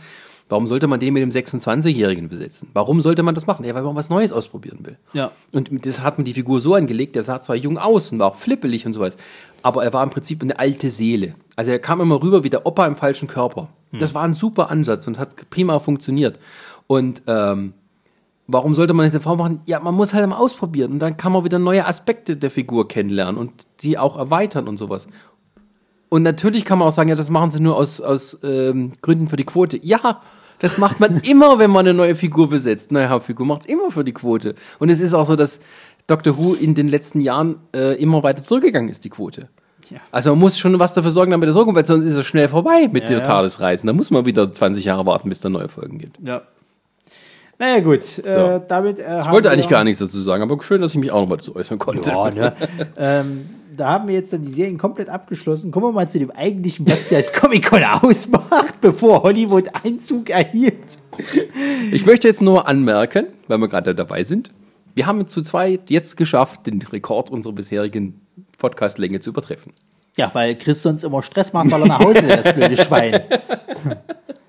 Warum 0.51 0.67
sollte 0.67 0.87
man 0.87 0.99
den 0.99 1.13
mit 1.13 1.23
dem 1.23 1.29
26-Jährigen 1.29 2.27
besetzen? 2.27 2.67
Warum 2.73 3.01
sollte 3.01 3.23
man 3.23 3.35
das 3.35 3.47
machen? 3.47 3.63
Ja, 3.63 3.73
weil 3.73 3.83
man 3.83 3.95
was 3.95 4.09
Neues 4.09 4.33
ausprobieren 4.33 4.79
will. 4.83 4.97
Ja. 5.13 5.31
Und 5.53 5.85
das 5.85 6.01
hat 6.01 6.17
man 6.17 6.25
die 6.25 6.33
Figur 6.33 6.59
so 6.59 6.75
angelegt, 6.75 7.15
der 7.15 7.23
sah 7.23 7.39
zwar 7.39 7.55
jung 7.55 7.77
aus 7.77 8.11
und 8.11 8.19
war 8.19 8.27
auch 8.27 8.35
flippelig 8.35 8.85
und 8.85 8.91
sowas, 8.91 9.15
aber 9.61 9.85
er 9.85 9.93
war 9.93 10.03
im 10.03 10.09
Prinzip 10.09 10.41
eine 10.41 10.59
alte 10.59 10.89
Seele. 10.89 11.35
Also 11.55 11.71
er 11.71 11.79
kam 11.79 12.01
immer 12.01 12.21
rüber 12.21 12.43
wie 12.43 12.49
der 12.49 12.65
Opa 12.65 12.85
im 12.85 12.97
falschen 12.97 13.29
Körper. 13.29 13.69
Hm. 13.91 13.99
Das 13.99 14.13
war 14.13 14.23
ein 14.23 14.33
super 14.33 14.69
Ansatz 14.69 15.07
und 15.07 15.19
hat 15.19 15.49
prima 15.49 15.79
funktioniert. 15.79 16.37
Und 16.85 17.23
ähm, 17.27 17.71
Warum 18.51 18.75
sollte 18.75 18.93
man 18.93 19.05
das 19.05 19.13
in 19.13 19.21
Form 19.21 19.37
machen? 19.37 19.61
Ja, 19.65 19.79
man 19.79 19.95
muss 19.95 20.13
halt 20.13 20.27
mal 20.27 20.37
ausprobieren 20.37 20.91
und 20.91 20.99
dann 20.99 21.17
kann 21.17 21.31
man 21.31 21.43
wieder 21.43 21.59
neue 21.59 21.85
Aspekte 21.85 22.35
der 22.35 22.51
Figur 22.51 22.87
kennenlernen 22.87 23.37
und 23.37 23.51
die 23.81 23.97
auch 23.97 24.17
erweitern 24.17 24.67
und 24.67 24.77
sowas. 24.77 25.07
Und 26.09 26.23
natürlich 26.23 26.65
kann 26.65 26.77
man 26.77 26.89
auch 26.89 26.91
sagen, 26.91 27.09
ja, 27.09 27.15
das 27.15 27.29
machen 27.29 27.51
sie 27.51 27.61
nur 27.61 27.77
aus, 27.77 28.01
aus 28.01 28.37
ähm, 28.43 28.93
Gründen 29.01 29.27
für 29.27 29.37
die 29.37 29.45
Quote. 29.45 29.79
Ja, 29.81 30.19
das 30.59 30.77
macht 30.77 30.99
man 30.99 31.17
immer, 31.23 31.57
wenn 31.57 31.71
man 31.71 31.87
eine 31.87 31.93
neue 31.93 32.15
Figur 32.15 32.49
besetzt. 32.49 32.91
Neue 32.91 33.09
Hauptfigur 33.09 33.45
macht 33.45 33.61
es 33.61 33.67
immer 33.67 33.91
für 33.91 34.03
die 34.03 34.11
Quote. 34.11 34.55
Und 34.79 34.89
es 34.89 34.99
ist 34.99 35.13
auch 35.13 35.25
so, 35.25 35.37
dass 35.37 35.61
Doctor 36.07 36.37
Who 36.37 36.53
in 36.53 36.75
den 36.75 36.89
letzten 36.89 37.21
Jahren 37.21 37.59
äh, 37.73 37.95
immer 38.01 38.23
weiter 38.23 38.41
zurückgegangen 38.41 38.89
ist, 38.89 39.05
die 39.05 39.09
Quote. 39.09 39.47
Ja. 39.89 39.99
Also 40.11 40.31
man 40.31 40.39
muss 40.39 40.59
schon 40.59 40.77
was 40.79 40.93
dafür 40.93 41.11
sorgen, 41.11 41.31
damit 41.31 41.47
es 41.47 41.55
so 41.55 41.63
kommt, 41.63 41.77
weil 41.77 41.85
sonst 41.85 42.05
ist 42.05 42.15
es 42.15 42.25
schnell 42.25 42.49
vorbei 42.49 42.89
mit 42.91 43.03
ja, 43.03 43.09
der 43.09 43.17
ja. 43.19 43.23
Tadesreisen. 43.23 43.87
Da 43.87 43.93
muss 43.93 44.11
man 44.11 44.25
wieder 44.25 44.51
20 44.51 44.83
Jahre 44.83 45.05
warten, 45.05 45.29
bis 45.29 45.39
da 45.39 45.49
neue 45.49 45.69
Folgen 45.69 45.97
gibt. 45.97 46.17
Ja. 46.21 46.41
Naja, 47.61 47.79
gut. 47.79 48.03
So. 48.03 48.21
Äh, 48.23 48.61
damit, 48.67 48.97
äh, 48.97 49.21
ich 49.21 49.29
wollte 49.29 49.51
eigentlich 49.51 49.69
gar 49.69 49.83
nichts 49.83 49.99
dazu 49.99 50.19
sagen, 50.23 50.41
aber 50.41 50.59
schön, 50.63 50.81
dass 50.81 50.93
ich 50.93 50.99
mich 50.99 51.11
auch 51.11 51.21
noch 51.21 51.29
mal 51.29 51.37
dazu 51.37 51.55
äußern 51.55 51.77
konnte. 51.77 52.09
Ja, 52.09 52.31
ne? 52.31 52.55
ähm, 52.97 53.51
da 53.77 53.89
haben 53.89 54.07
wir 54.07 54.15
jetzt 54.15 54.33
dann 54.33 54.41
die 54.41 54.49
Serien 54.49 54.79
komplett 54.79 55.09
abgeschlossen. 55.09 55.69
Kommen 55.69 55.85
wir 55.85 55.91
mal 55.91 56.09
zu 56.09 56.17
dem 56.17 56.31
eigentlichen, 56.31 56.89
was 56.89 57.11
ja 57.11 57.21
Comic-Con 57.39 57.83
ausmacht, 57.83 58.81
bevor 58.81 59.21
Hollywood 59.21 59.65
Einzug 59.83 60.31
erhielt. 60.31 60.97
Ich 61.91 62.03
möchte 62.07 62.27
jetzt 62.27 62.41
nur 62.41 62.67
anmerken, 62.67 63.27
weil 63.47 63.59
wir 63.59 63.67
gerade 63.67 63.93
dabei 63.93 64.23
sind, 64.23 64.49
wir 64.95 65.05
haben 65.05 65.27
zu 65.27 65.43
zweit 65.43 65.91
jetzt 65.91 66.17
geschafft, 66.17 66.65
den 66.65 66.81
Rekord 66.81 67.29
unserer 67.29 67.53
bisherigen 67.53 68.21
Podcastlänge 68.57 69.19
zu 69.19 69.29
übertreffen. 69.29 69.73
Ja, 70.17 70.31
weil 70.33 70.57
Chris 70.57 70.81
sonst 70.81 71.03
immer 71.03 71.21
Stress 71.21 71.53
macht, 71.53 71.69
weil 71.69 71.81
er 71.81 71.87
nach 71.87 71.99
Hause 71.99 72.23
will, 72.23 72.37
das 72.37 72.53
blöde 72.55 72.75
Schwein. 72.83 73.21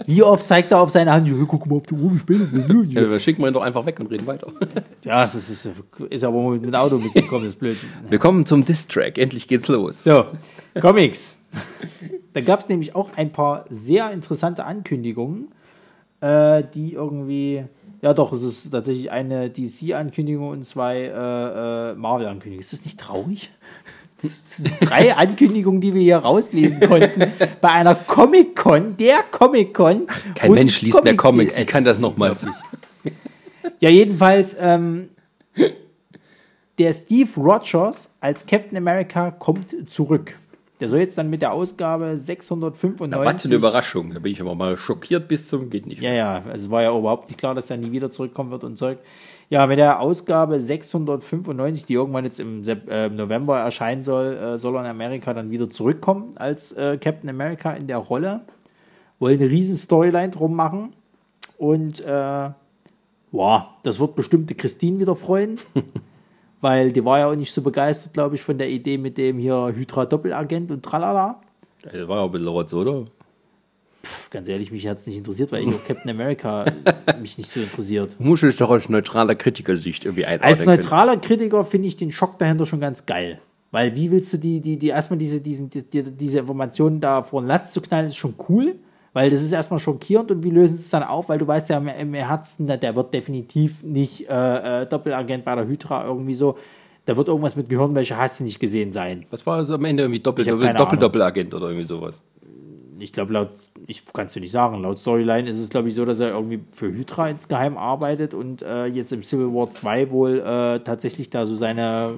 Wie 0.06 0.22
oft 0.22 0.48
zeigt 0.48 0.72
er 0.72 0.80
auf 0.80 0.90
seine 0.90 1.12
Hand, 1.12 1.26
ja, 1.26 1.34
guck 1.46 1.66
mal 1.66 1.76
auf 1.76 1.86
die 1.86 1.94
Uhr, 1.94 2.12
wie 2.12 2.18
spät 2.18 2.40
ist? 2.40 2.92
Ja, 2.92 3.18
schicken 3.18 3.42
wir 3.42 3.48
ihn 3.48 3.54
doch 3.54 3.62
einfach 3.62 3.86
weg 3.86 4.00
und 4.00 4.10
reden 4.10 4.26
weiter. 4.26 4.48
Ja, 5.04 5.22
das 5.22 5.34
ist, 5.34 5.68
ist, 6.10 6.24
aber 6.24 6.50
mit 6.50 6.64
dem 6.64 6.74
Auto 6.74 6.98
mitgekommen, 6.98 7.44
das 7.44 7.54
ist 7.54 7.60
blöd. 7.60 7.76
Wir 8.08 8.18
kommen 8.18 8.46
zum 8.46 8.64
Diss-Track. 8.64 9.18
Endlich 9.18 9.48
geht's 9.48 9.68
los. 9.68 10.04
So, 10.04 10.26
Comics. 10.80 11.38
Da 12.32 12.40
gab 12.40 12.60
es 12.60 12.68
nämlich 12.68 12.94
auch 12.94 13.10
ein 13.16 13.32
paar 13.32 13.66
sehr 13.68 14.10
interessante 14.10 14.64
Ankündigungen, 14.64 15.48
äh, 16.20 16.62
die 16.74 16.94
irgendwie, 16.94 17.64
ja 18.00 18.14
doch, 18.14 18.32
es 18.32 18.42
ist 18.42 18.70
tatsächlich 18.70 19.10
eine 19.10 19.50
DC-Ankündigung 19.50 20.48
und 20.48 20.64
zwei 20.64 21.00
äh, 21.00 21.90
äh, 21.90 21.94
Marvel-Ankündigungen. 21.94 22.60
Ist 22.60 22.72
das 22.72 22.84
nicht 22.84 22.98
traurig? 22.98 23.50
Drei 24.80 25.14
Ankündigungen, 25.14 25.80
die 25.80 25.94
wir 25.94 26.02
hier 26.02 26.18
rauslesen 26.18 26.80
konnten 26.80 27.32
bei 27.60 27.68
einer 27.68 27.94
Comic-Con, 27.94 28.96
der 28.96 29.22
Comic-Con. 29.30 30.06
Kein 30.34 30.52
Mensch 30.52 30.82
liest 30.82 31.02
mehr 31.02 31.16
Comics 31.16 31.22
Comics. 31.22 31.56
geht. 31.56 31.66
Ich 31.66 31.70
kann 31.70 31.84
das 31.84 32.00
nochmal. 32.00 32.34
Ja, 33.80 33.90
jedenfalls, 33.90 34.56
ähm, 34.60 35.08
der 36.78 36.92
Steve 36.92 37.28
Rogers 37.36 38.14
als 38.20 38.46
Captain 38.46 38.76
America 38.76 39.30
kommt 39.30 39.90
zurück. 39.90 40.36
Der 40.80 40.88
soll 40.88 40.98
jetzt 40.98 41.16
dann 41.16 41.30
mit 41.30 41.42
der 41.42 41.52
Ausgabe 41.52 42.16
695. 42.16 43.24
Was 43.24 43.42
für 43.42 43.48
eine 43.48 43.54
Überraschung. 43.54 44.12
Da 44.12 44.18
bin 44.18 44.32
ich 44.32 44.40
aber 44.40 44.56
mal 44.56 44.76
schockiert 44.76 45.28
bis 45.28 45.46
zum 45.46 45.70
geht 45.70 45.86
nicht. 45.86 46.02
Ja, 46.02 46.12
ja, 46.12 46.42
es 46.52 46.70
war 46.70 46.82
ja 46.82 46.96
überhaupt 46.96 47.28
nicht 47.28 47.38
klar, 47.38 47.54
dass 47.54 47.70
er 47.70 47.76
nie 47.76 47.92
wieder 47.92 48.10
zurückkommen 48.10 48.50
wird 48.50 48.64
und 48.64 48.76
Zeug. 48.76 48.98
Ja, 49.52 49.66
mit 49.66 49.76
der 49.76 50.00
Ausgabe 50.00 50.58
695, 50.58 51.84
die 51.84 51.92
irgendwann 51.92 52.24
jetzt 52.24 52.40
im 52.40 52.62
äh, 52.66 53.10
November 53.10 53.58
erscheinen 53.58 54.02
soll, 54.02 54.34
äh, 54.34 54.56
soll 54.56 54.74
er 54.76 54.80
in 54.80 54.86
Amerika 54.86 55.34
dann 55.34 55.50
wieder 55.50 55.68
zurückkommen 55.68 56.32
als 56.36 56.72
äh, 56.72 56.96
Captain 56.96 57.28
America 57.28 57.70
in 57.74 57.86
der 57.86 57.98
Rolle. 57.98 58.40
Wollen 59.18 59.38
eine 59.38 59.50
riesen 59.50 59.76
Storyline 59.76 60.30
drum 60.30 60.56
machen. 60.56 60.94
Und 61.58 62.00
äh, 62.00 62.48
wow, 63.30 63.64
das 63.82 64.00
wird 64.00 64.14
bestimmt 64.14 64.48
die 64.48 64.54
Christine 64.54 65.00
wieder 65.00 65.16
freuen. 65.16 65.58
weil 66.62 66.90
die 66.90 67.04
war 67.04 67.18
ja 67.18 67.28
auch 67.28 67.36
nicht 67.36 67.52
so 67.52 67.60
begeistert, 67.60 68.14
glaube 68.14 68.36
ich, 68.36 68.42
von 68.42 68.56
der 68.56 68.70
Idee 68.70 68.96
mit 68.96 69.18
dem 69.18 69.36
hier 69.36 69.70
Hydra-Doppelagent 69.76 70.70
und 70.70 70.82
tralala. 70.82 71.42
Das 71.82 72.08
war 72.08 72.20
ja 72.20 72.24
ein 72.24 72.32
bisschen 72.32 72.48
Rotz, 72.48 72.72
oder? 72.72 73.04
Ganz 74.30 74.48
ehrlich, 74.48 74.72
mich 74.72 74.86
hat 74.88 74.98
es 74.98 75.06
nicht 75.06 75.16
interessiert, 75.16 75.52
weil 75.52 75.62
ich 75.62 75.74
auch 75.74 75.84
Captain 75.86 76.10
America 76.10 76.64
mich 77.20 77.38
nicht 77.38 77.50
so 77.50 77.60
interessiert. 77.60 78.16
Musst 78.18 78.42
es 78.42 78.56
doch 78.56 78.70
aus 78.70 78.88
neutraler 78.88 79.34
Kritikersicht 79.34 80.04
irgendwie 80.04 80.24
einordnen. 80.24 80.50
Als 80.50 80.64
können. 80.64 80.76
neutraler 80.76 81.16
Kritiker 81.16 81.64
finde 81.64 81.88
ich 81.88 81.96
den 81.96 82.12
Schock 82.12 82.38
dahinter 82.38 82.66
schon 82.66 82.80
ganz 82.80 83.06
geil. 83.06 83.40
Weil 83.70 83.96
wie 83.96 84.10
willst 84.10 84.32
du 84.32 84.36
die, 84.36 84.60
die, 84.60 84.78
die 84.78 84.88
erstmal 84.88 85.18
diese, 85.18 85.40
diesen, 85.40 85.70
die, 85.70 85.82
die, 85.82 86.02
diese 86.02 86.40
Informationen 86.40 87.00
da 87.00 87.22
vor 87.22 87.40
den 87.40 87.48
Latz 87.48 87.72
zu 87.72 87.80
knallen, 87.80 88.08
ist 88.08 88.16
schon 88.16 88.34
cool. 88.48 88.76
Weil 89.14 89.30
das 89.30 89.42
ist 89.42 89.52
erstmal 89.52 89.78
schockierend 89.78 90.30
und 90.30 90.42
wie 90.42 90.50
lösen 90.50 90.76
sie 90.76 90.82
es 90.82 90.90
dann 90.90 91.02
auf? 91.02 91.28
Weil 91.28 91.38
du 91.38 91.46
weißt 91.46 91.68
ja 91.68 91.76
im, 91.76 91.88
im 91.88 92.14
Herzen, 92.14 92.66
der 92.66 92.96
wird 92.96 93.12
definitiv 93.12 93.82
nicht 93.82 94.28
äh, 94.28 94.82
äh, 94.82 94.86
Doppelagent 94.86 95.44
bei 95.44 95.54
der 95.54 95.66
Hydra 95.66 96.06
irgendwie 96.06 96.34
so. 96.34 96.56
Da 97.04 97.16
wird 97.16 97.28
irgendwas 97.28 97.56
mit 97.56 97.68
Gehirnwäsche 97.68 98.16
hast 98.16 98.40
du 98.40 98.44
nicht 98.44 98.60
gesehen 98.60 98.92
sein. 98.92 99.26
Was 99.30 99.44
war 99.44 99.60
es 99.60 99.70
am 99.70 99.84
Ende 99.84 100.04
irgendwie 100.04 100.20
Doppel, 100.20 100.46
Ich 100.46 100.50
Doppel, 100.50 100.72
Doppel. 100.72 100.98
Doppelagent 100.98 101.52
oder 101.52 101.66
irgendwie 101.66 101.84
sowas? 101.84 102.22
Ich 102.98 103.12
glaube, 103.12 103.32
laut, 103.32 103.50
ich 103.86 104.02
kannst 104.12 104.36
du 104.36 104.40
nicht 104.40 104.52
sagen, 104.52 104.80
laut 104.82 104.98
Storyline 104.98 105.48
ist 105.48 105.58
es, 105.58 105.70
glaube 105.70 105.88
ich, 105.88 105.94
so, 105.94 106.04
dass 106.04 106.20
er 106.20 106.30
irgendwie 106.30 106.60
für 106.72 106.86
Hydra 106.86 107.30
insgeheim 107.30 107.76
arbeitet 107.76 108.34
und 108.34 108.62
äh, 108.62 108.86
jetzt 108.86 109.12
im 109.12 109.22
Civil 109.22 109.52
War 109.54 109.70
2 109.70 110.10
wohl 110.10 110.40
äh, 110.40 110.80
tatsächlich 110.80 111.30
da 111.30 111.46
so 111.46 111.54
seine 111.54 112.14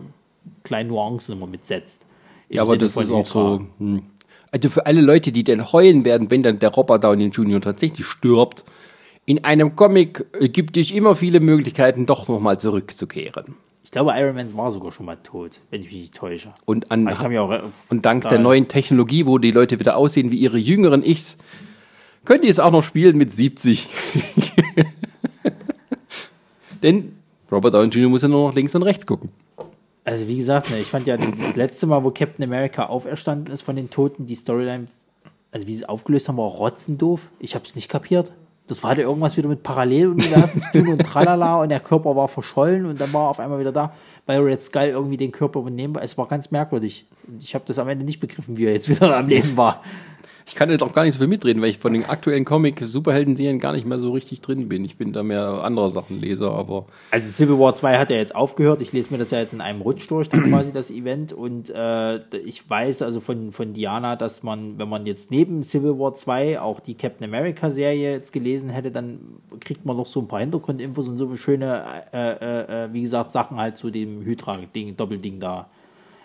kleinen 0.63 0.89
Nuancen 0.89 1.37
immer 1.37 1.47
mitsetzt. 1.47 2.05
Ja, 2.49 2.63
aber 2.63 2.73
Sinne 2.73 2.85
das 2.85 2.97
ist 2.97 3.11
auch 3.11 3.25
Hydra. 3.25 3.57
so. 3.59 3.67
Hm. 3.79 4.03
Also 4.51 4.69
für 4.69 4.87
alle 4.87 5.01
Leute, 5.01 5.33
die 5.33 5.43
dann 5.43 5.73
heulen 5.73 6.05
werden, 6.05 6.31
wenn 6.31 6.43
dann 6.43 6.59
der 6.59 6.71
Robert 6.71 7.03
Downey 7.03 7.27
Jr. 7.27 7.61
tatsächlich 7.61 8.07
stirbt, 8.07 8.65
in 9.27 9.43
einem 9.45 9.75
Comic 9.75 10.27
äh, 10.39 10.49
gibt 10.49 10.77
es 10.77 10.91
immer 10.91 11.15
viele 11.15 11.41
Möglichkeiten, 11.41 12.07
doch 12.07 12.29
nochmal 12.29 12.59
zurückzukehren. 12.59 13.57
Ich 13.85 13.91
glaube, 13.91 14.13
Iron 14.17 14.35
Man 14.35 14.57
war 14.57 14.73
sogar 14.73 14.91
schon 14.91 15.07
mal 15.07 15.17
tot, 15.23 15.61
wenn 15.71 15.81
ich 15.83 15.87
mich 15.87 15.95
nicht 16.01 16.15
täusche. 16.15 16.53
Und, 16.65 16.91
an, 16.91 17.07
auch 17.07 17.51
re- 17.51 17.71
und 17.91 18.05
dank 18.05 18.23
da- 18.25 18.31
der 18.31 18.39
neuen 18.41 18.67
Technologie, 18.67 19.27
wo 19.27 19.39
die 19.39 19.53
Leute 19.53 19.79
wieder 19.79 19.97
aussehen 19.97 20.33
wie 20.33 20.37
ihre 20.39 20.59
jüngeren 20.59 21.05
Ichs, 21.05 21.37
könnt 22.25 22.43
ihr 22.45 22.51
es 22.51 22.59
auch 22.59 22.73
noch 22.73 22.83
spielen 22.83 23.17
mit 23.19 23.31
70. 23.31 23.89
Denn 26.83 27.17
Robert 27.53 27.75
Downey 27.75 27.89
Jr. 27.91 28.11
muss 28.11 28.23
ja 28.23 28.29
nur 28.29 28.49
noch 28.49 28.55
links 28.55 28.75
und 28.75 28.83
rechts 28.83 29.07
gucken. 29.07 29.31
Also 30.05 30.29
wie 30.29 30.37
gesagt, 30.37 30.71
ne, 30.71 30.79
ich 30.81 30.87
fand 30.89 31.07
ja 31.07 31.17
das 31.17 31.57
letzte 31.57 31.87
Mal, 31.87 32.05
wo 32.05 32.11
Captain 32.11 32.45
America 32.45 32.87
auferstanden 32.87 33.53
ist 33.53 33.63
von 33.63 33.77
den 33.77 33.89
Toten, 33.91 34.27
die 34.27 34.35
Storyline, 34.35 34.87
also 35.51 35.67
wie 35.67 35.73
sie 35.75 35.83
es 35.83 35.89
aufgelöst 35.89 36.29
haben, 36.29 36.37
war 36.37 36.49
rotzendoof. 36.49 37.31
Ich 37.39 37.55
habe 37.55 37.65
es 37.65 37.75
nicht 37.75 37.89
kapiert. 37.89 38.33
Das 38.67 38.83
war 38.83 38.91
hatte 38.91 39.03
irgendwas 39.03 39.37
wieder 39.37 39.49
mit 39.49 39.63
Paralleluniversen 39.63 40.63
zu 40.63 40.73
tun 40.73 40.89
und 40.89 40.99
tralala 41.05 41.61
und 41.61 41.69
der 41.69 41.81
Körper 41.81 42.17
war 42.17 42.29
verschollen 42.29 42.87
und 42.87 42.99
dann 42.99 43.13
war 43.13 43.27
er 43.27 43.31
auf 43.31 43.41
einmal 43.41 43.61
wieder 43.61 43.73
da, 43.73 43.93
weil 44.25 44.41
Red 44.41 44.63
Skull 44.63 44.85
irgendwie 44.85 45.19
den 45.19 45.33
Körper 45.33 45.61
übernehmen 45.61 45.95
war. 45.95 46.03
Es 46.03 46.17
war 46.17 46.27
ganz 46.29 46.51
merkwürdig. 46.51 47.07
Ich 47.41 47.55
habe 47.55 47.65
das 47.67 47.79
am 47.79 47.89
Ende 47.89 48.07
nicht 48.07 48.21
begriffen, 48.21 48.57
wie 48.57 48.65
er 48.65 48.73
jetzt 48.73 48.89
wieder 48.89 49.15
am 49.17 49.29
Leben 49.29 49.57
war. 49.57 49.83
Ich 50.47 50.55
kann 50.55 50.71
jetzt 50.71 50.83
auch 50.83 50.93
gar 50.93 51.05
nicht 51.05 51.15
so 51.15 51.21
viel 51.21 51.27
mitreden, 51.27 51.63
weil 51.63 51.71
ich 51.71 51.79
von 51.79 51.95
den 51.95 52.05
aktuellen 52.05 52.45
Comic-Superhelden-Serien 52.45 53.61
gar 53.61 53.73
nicht 53.73 53.87
mehr 53.87 53.99
so 53.99 54.13
richtig 54.13 54.43
drin 54.43 54.69
bin. 54.69 54.85
Ich 54.85 54.99
bin 54.99 55.15
da 55.15 55.23
mehr 55.23 55.65
anderer 55.65 55.89
Sachen 55.89 56.21
Leser, 56.21 56.53
aber 56.53 56.85
Also 57.11 57.31
Civil 57.31 57.59
War 57.59 57.75
2 57.75 57.99
hat 57.99 58.11
ja 58.11 58.17
jetzt 58.17 58.37
aufgehört. 58.37 58.83
Ich 58.83 58.93
lese 58.93 59.11
mir 59.11 59.19
das 59.19 59.31
ja 59.31 59.39
jetzt 59.39 59.55
in 59.55 59.63
einem 59.63 59.81
Rutsch 59.81 60.11
durch, 60.11 60.29
dann 60.29 60.45
quasi 60.51 60.71
das 60.73 60.91
Event. 60.91 61.33
Und 61.33 61.71
äh, 61.71 62.19
ich 62.45 62.69
weiß 62.69 63.01
also 63.01 63.21
von, 63.21 63.53
von 63.53 63.73
Diana, 63.73 64.17
dass 64.17 64.43
man, 64.43 64.77
wenn 64.79 64.89
man 64.89 65.07
jetzt 65.07 65.31
neben 65.31 65.63
Civil 65.63 65.99
War 65.99 66.15
2 66.15 66.61
auch 66.61 66.81
die 66.81 66.95
Captain 66.95 67.27
America 67.27 67.71
Serie 67.71 68.13
jetzt 68.13 68.33
gelesen 68.33 68.69
hätte, 68.69 68.91
dann 68.91 69.21
kriegt 69.61 69.87
man 69.87 69.97
noch 69.97 70.07
so 70.07 70.21
ein 70.21 70.29
paar 70.29 70.41
Hintergrundinfos 70.41 71.09
und 71.09 71.17
so 71.17 71.35
schöne, 71.37 71.85
äh, 72.13 72.33
äh, 72.33 72.85
äh, 72.85 72.93
wie 72.93 73.01
gesagt, 73.01 73.33
Sachen 73.33 73.57
halt 73.57 73.79
zu 73.79 73.91
dem 73.91 74.23
Hydra-Ding, 74.23 74.95
Doppelding 74.97 75.41
da. 75.41 75.69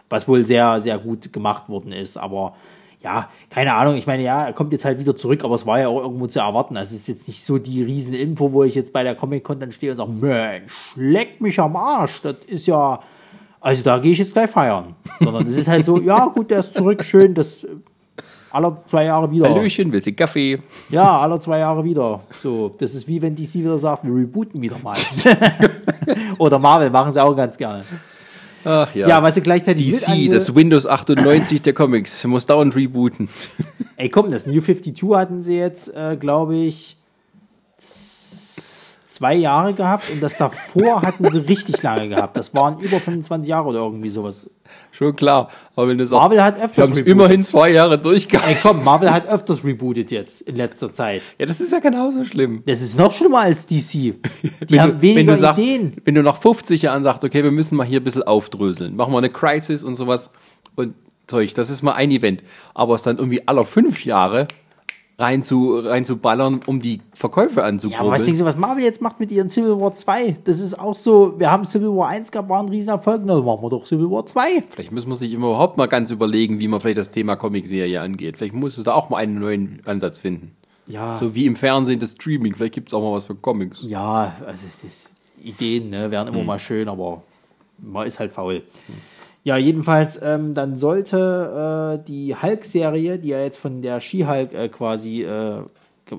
Was 0.09 0.27
wohl 0.27 0.45
sehr, 0.45 0.81
sehr 0.81 0.97
gut 0.97 1.31
gemacht 1.31 1.69
worden 1.69 1.93
ist. 1.93 2.17
Aber 2.17 2.55
ja, 3.01 3.29
keine 3.49 3.73
Ahnung. 3.75 3.95
Ich 3.95 4.07
meine, 4.07 4.23
ja, 4.23 4.45
er 4.45 4.53
kommt 4.53 4.73
jetzt 4.73 4.83
halt 4.83 4.99
wieder 4.99 5.15
zurück, 5.15 5.43
aber 5.43 5.55
es 5.55 5.65
war 5.65 5.79
ja 5.79 5.87
auch 5.87 6.01
irgendwo 6.01 6.27
zu 6.27 6.39
erwarten. 6.39 6.75
Also 6.75 6.95
es 6.95 7.01
ist 7.01 7.07
jetzt 7.07 7.27
nicht 7.27 7.43
so 7.43 7.57
die 7.57 7.81
Rieseninfo, 7.83 8.51
wo 8.51 8.63
ich 8.63 8.75
jetzt 8.75 8.91
bei 8.91 9.03
der 9.03 9.15
Comic-Con 9.15 9.59
dann 9.59 9.71
stehe 9.71 9.93
und 9.93 9.97
sage, 9.97 10.11
Mensch, 10.11 10.93
leck 10.95 11.39
mich 11.39 11.59
am 11.59 11.75
Arsch. 11.77 12.21
Das 12.21 12.35
ist 12.47 12.67
ja, 12.67 12.99
also 13.61 13.83
da 13.83 13.99
gehe 13.99 14.11
ich 14.11 14.17
jetzt 14.17 14.33
gleich 14.33 14.49
feiern. 14.49 14.95
Sondern 15.19 15.47
es 15.47 15.57
ist 15.57 15.69
halt 15.69 15.85
so, 15.85 15.99
ja 15.99 16.25
gut, 16.25 16.51
der 16.51 16.59
ist 16.59 16.73
zurück, 16.73 17.03
schön, 17.03 17.33
das 17.33 17.63
äh, 17.63 17.69
alle 18.51 18.77
zwei 18.87 19.05
Jahre 19.05 19.31
wieder. 19.31 19.49
Hallöchen, 19.49 19.91
willst 19.93 20.07
du 20.07 20.13
Kaffee? 20.13 20.61
Ja, 20.89 21.19
alle 21.19 21.39
zwei 21.39 21.59
Jahre 21.59 21.83
wieder. 21.83 22.21
So, 22.41 22.75
das 22.79 22.93
ist 22.95 23.07
wie 23.07 23.21
wenn 23.21 23.35
DC 23.35 23.55
wieder 23.55 23.79
sagt, 23.79 24.03
wir 24.03 24.13
rebooten 24.13 24.61
wieder 24.61 24.77
mal. 24.83 24.97
Oder 26.37 26.59
Marvel 26.59 26.89
machen 26.89 27.11
sie 27.11 27.23
auch 27.23 27.35
ganz 27.35 27.57
gerne. 27.57 27.85
Ach 28.65 28.93
ja. 28.93 29.07
Ja, 29.07 29.23
was 29.23 29.35
sie 29.35 29.41
gleichzeitig 29.41 29.89
DC, 29.89 30.29
das 30.29 30.53
Windows 30.55 30.85
98 30.85 31.61
der 31.61 31.73
Comics, 31.73 32.23
muss 32.25 32.45
dauernd 32.45 32.75
rebooten. 32.75 33.29
Ey, 33.95 34.09
komm, 34.09 34.31
das 34.31 34.45
New 34.45 34.61
52 34.61 35.15
hatten 35.15 35.41
sie 35.41 35.57
jetzt, 35.57 35.93
äh, 35.95 36.17
glaube 36.17 36.55
ich, 36.55 36.97
zwei 39.19 39.35
Jahre 39.35 39.73
gehabt 39.73 40.09
und 40.09 40.23
das 40.23 40.37
davor 40.37 41.01
hatten 41.01 41.29
sie 41.29 41.39
richtig 41.39 41.81
lange 41.83 42.07
gehabt. 42.09 42.37
Das 42.37 42.53
waren 42.53 42.79
über 42.79 42.99
25 42.99 43.49
Jahre 43.49 43.67
oder 43.67 43.79
irgendwie 43.79 44.09
sowas. 44.09 44.49
Schon 44.91 45.15
klar. 45.15 45.49
Aber 45.75 45.89
wenn 45.89 45.97
du 45.97 46.07
sagst, 46.07 46.21
Marvel 46.21 46.41
hat 46.43 46.57
öfters 46.59 46.89
rebootet. 46.89 47.07
immerhin 47.07 47.41
zwei 47.41 47.69
Jahre 47.71 47.97
durchgehalten. 47.97 48.55
Ey, 48.55 48.59
komm, 48.61 48.83
Marvel 48.83 49.11
hat 49.11 49.27
öfters 49.27 49.63
rebootet 49.63 50.11
jetzt 50.11 50.41
in 50.41 50.55
letzter 50.55 50.93
Zeit. 50.93 51.21
Ja, 51.37 51.45
das 51.45 51.59
ist 51.59 51.71
ja 51.73 51.79
genauso 51.79 52.23
schlimm. 52.23 52.63
Das 52.65 52.81
ist 52.81 52.97
noch 52.97 53.11
schlimmer 53.11 53.39
als 53.39 53.65
DC. 53.65 53.91
Die 53.93 54.15
Wenn 54.69 54.81
haben 54.81 54.91
du, 54.93 55.01
weniger 55.01 55.19
wenn 55.19 55.27
du 55.27 55.37
sagst, 55.37 55.59
Ideen. 55.59 55.97
wenn 56.05 56.15
du 56.15 56.23
nach 56.23 56.41
50 56.41 56.81
Jahren 56.83 57.03
sagst, 57.03 57.23
okay, 57.25 57.43
wir 57.43 57.51
müssen 57.51 57.75
mal 57.75 57.85
hier 57.85 57.99
ein 57.99 58.03
bisschen 58.03 58.23
aufdröseln, 58.23 58.95
machen 58.95 59.11
wir 59.13 59.17
eine 59.17 59.29
Crisis 59.29 59.83
und 59.83 59.95
sowas 59.95 60.29
und 60.75 60.93
Zeug, 61.27 61.53
das 61.55 61.69
ist 61.69 61.83
mal 61.83 61.93
ein 61.93 62.09
Event. 62.11 62.41
Aber 62.73 62.95
es 62.95 63.03
dann 63.03 63.17
irgendwie 63.17 63.47
alle 63.47 63.65
fünf 63.65 64.05
Jahre 64.05 64.47
rein 65.19 65.43
zu, 65.43 65.77
rein 65.79 66.05
zu 66.05 66.17
ballern, 66.17 66.61
um 66.65 66.79
die 66.81 67.01
Verkäufe 67.13 67.59
Ja, 67.59 67.63
aber 67.65 67.67
was 67.67 67.73
anzukurbeln. 67.73 68.25
denkst 68.25 68.39
du, 68.39 68.45
was 68.45 68.55
Marvel 68.55 68.83
jetzt 68.83 69.01
macht 69.01 69.19
mit 69.19 69.31
ihren 69.31 69.49
Civil 69.49 69.79
War 69.79 69.93
2? 69.93 70.37
Das 70.45 70.59
ist 70.59 70.79
auch 70.79 70.95
so, 70.95 71.37
wir 71.37 71.51
haben 71.51 71.65
Civil 71.65 71.89
War 71.89 72.07
1 72.07 72.31
gehabt, 72.31 72.47
war 72.49 72.63
ein 72.63 72.69
Riesenerfolg, 72.69 73.27
dann 73.27 73.43
machen 73.45 73.61
wir 73.61 73.69
doch 73.69 73.85
Civil 73.85 74.09
War 74.09 74.25
2. 74.25 74.63
Vielleicht 74.69 74.91
muss 74.93 75.05
man 75.05 75.17
sich 75.17 75.33
überhaupt 75.33 75.77
mal 75.77 75.87
ganz 75.87 76.09
überlegen, 76.09 76.59
wie 76.59 76.67
man 76.69 76.79
vielleicht 76.79 76.97
das 76.99 77.11
Thema 77.11 77.35
Comicserie 77.35 77.99
angeht. 78.01 78.37
Vielleicht 78.37 78.53
musst 78.55 78.77
du 78.77 78.83
da 78.83 78.93
auch 78.93 79.09
mal 79.09 79.17
einen 79.17 79.39
neuen 79.39 79.81
Ansatz 79.85 80.17
finden. 80.17 80.55
Ja, 80.87 81.13
So 81.15 81.35
wie 81.35 81.45
im 81.45 81.55
Fernsehen 81.55 81.99
das 81.99 82.13
Streaming. 82.13 82.55
Vielleicht 82.55 82.73
gibt 82.73 82.87
es 82.87 82.93
auch 82.93 83.01
mal 83.03 83.11
was 83.13 83.25
für 83.25 83.35
Comics. 83.35 83.83
ja, 83.83 84.33
also 84.47 84.65
Ideen 85.43 85.89
ne, 85.89 86.09
wären 86.11 86.27
Hm. 86.29 86.33
immer 86.35 86.43
mal 86.43 86.59
schön, 86.59 86.87
aber 86.89 87.21
man 87.77 88.07
ist 88.07 88.19
halt 88.19 88.31
faul. 88.31 88.63
Ja, 89.43 89.57
jedenfalls, 89.57 90.19
ähm, 90.21 90.53
dann 90.53 90.75
sollte 90.75 91.99
äh, 92.01 92.05
die 92.05 92.35
Hulk-Serie, 92.35 93.19
die 93.19 93.29
ja 93.29 93.41
jetzt 93.41 93.57
von 93.57 93.81
der 93.81 94.01
She-Hulk 94.01 94.53
äh, 94.53 94.69
quasi, 94.69 95.23
äh, 95.23 95.61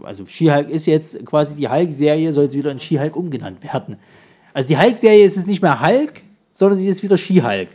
also 0.03 0.25
She-Hulk 0.27 0.71
ist 0.71 0.87
jetzt 0.87 1.25
quasi 1.27 1.55
die 1.55 1.69
Hulk-Serie, 1.69 2.33
soll 2.33 2.45
jetzt 2.45 2.57
wieder 2.57 2.71
in 2.71 2.79
She-Hulk 2.79 3.17
umgenannt 3.17 3.63
werden. 3.63 3.97
Also 4.55 4.69
die 4.69 4.79
Hulk-Serie 4.79 5.25
ist 5.25 5.37
jetzt 5.37 5.47
nicht 5.47 5.63
mehr 5.63 5.81
Hulk, 5.81 6.23
sondern 6.55 6.79
sie 6.79 6.89
ist 6.89 7.03
wieder 7.03 7.19
She-Hulk. 7.19 7.69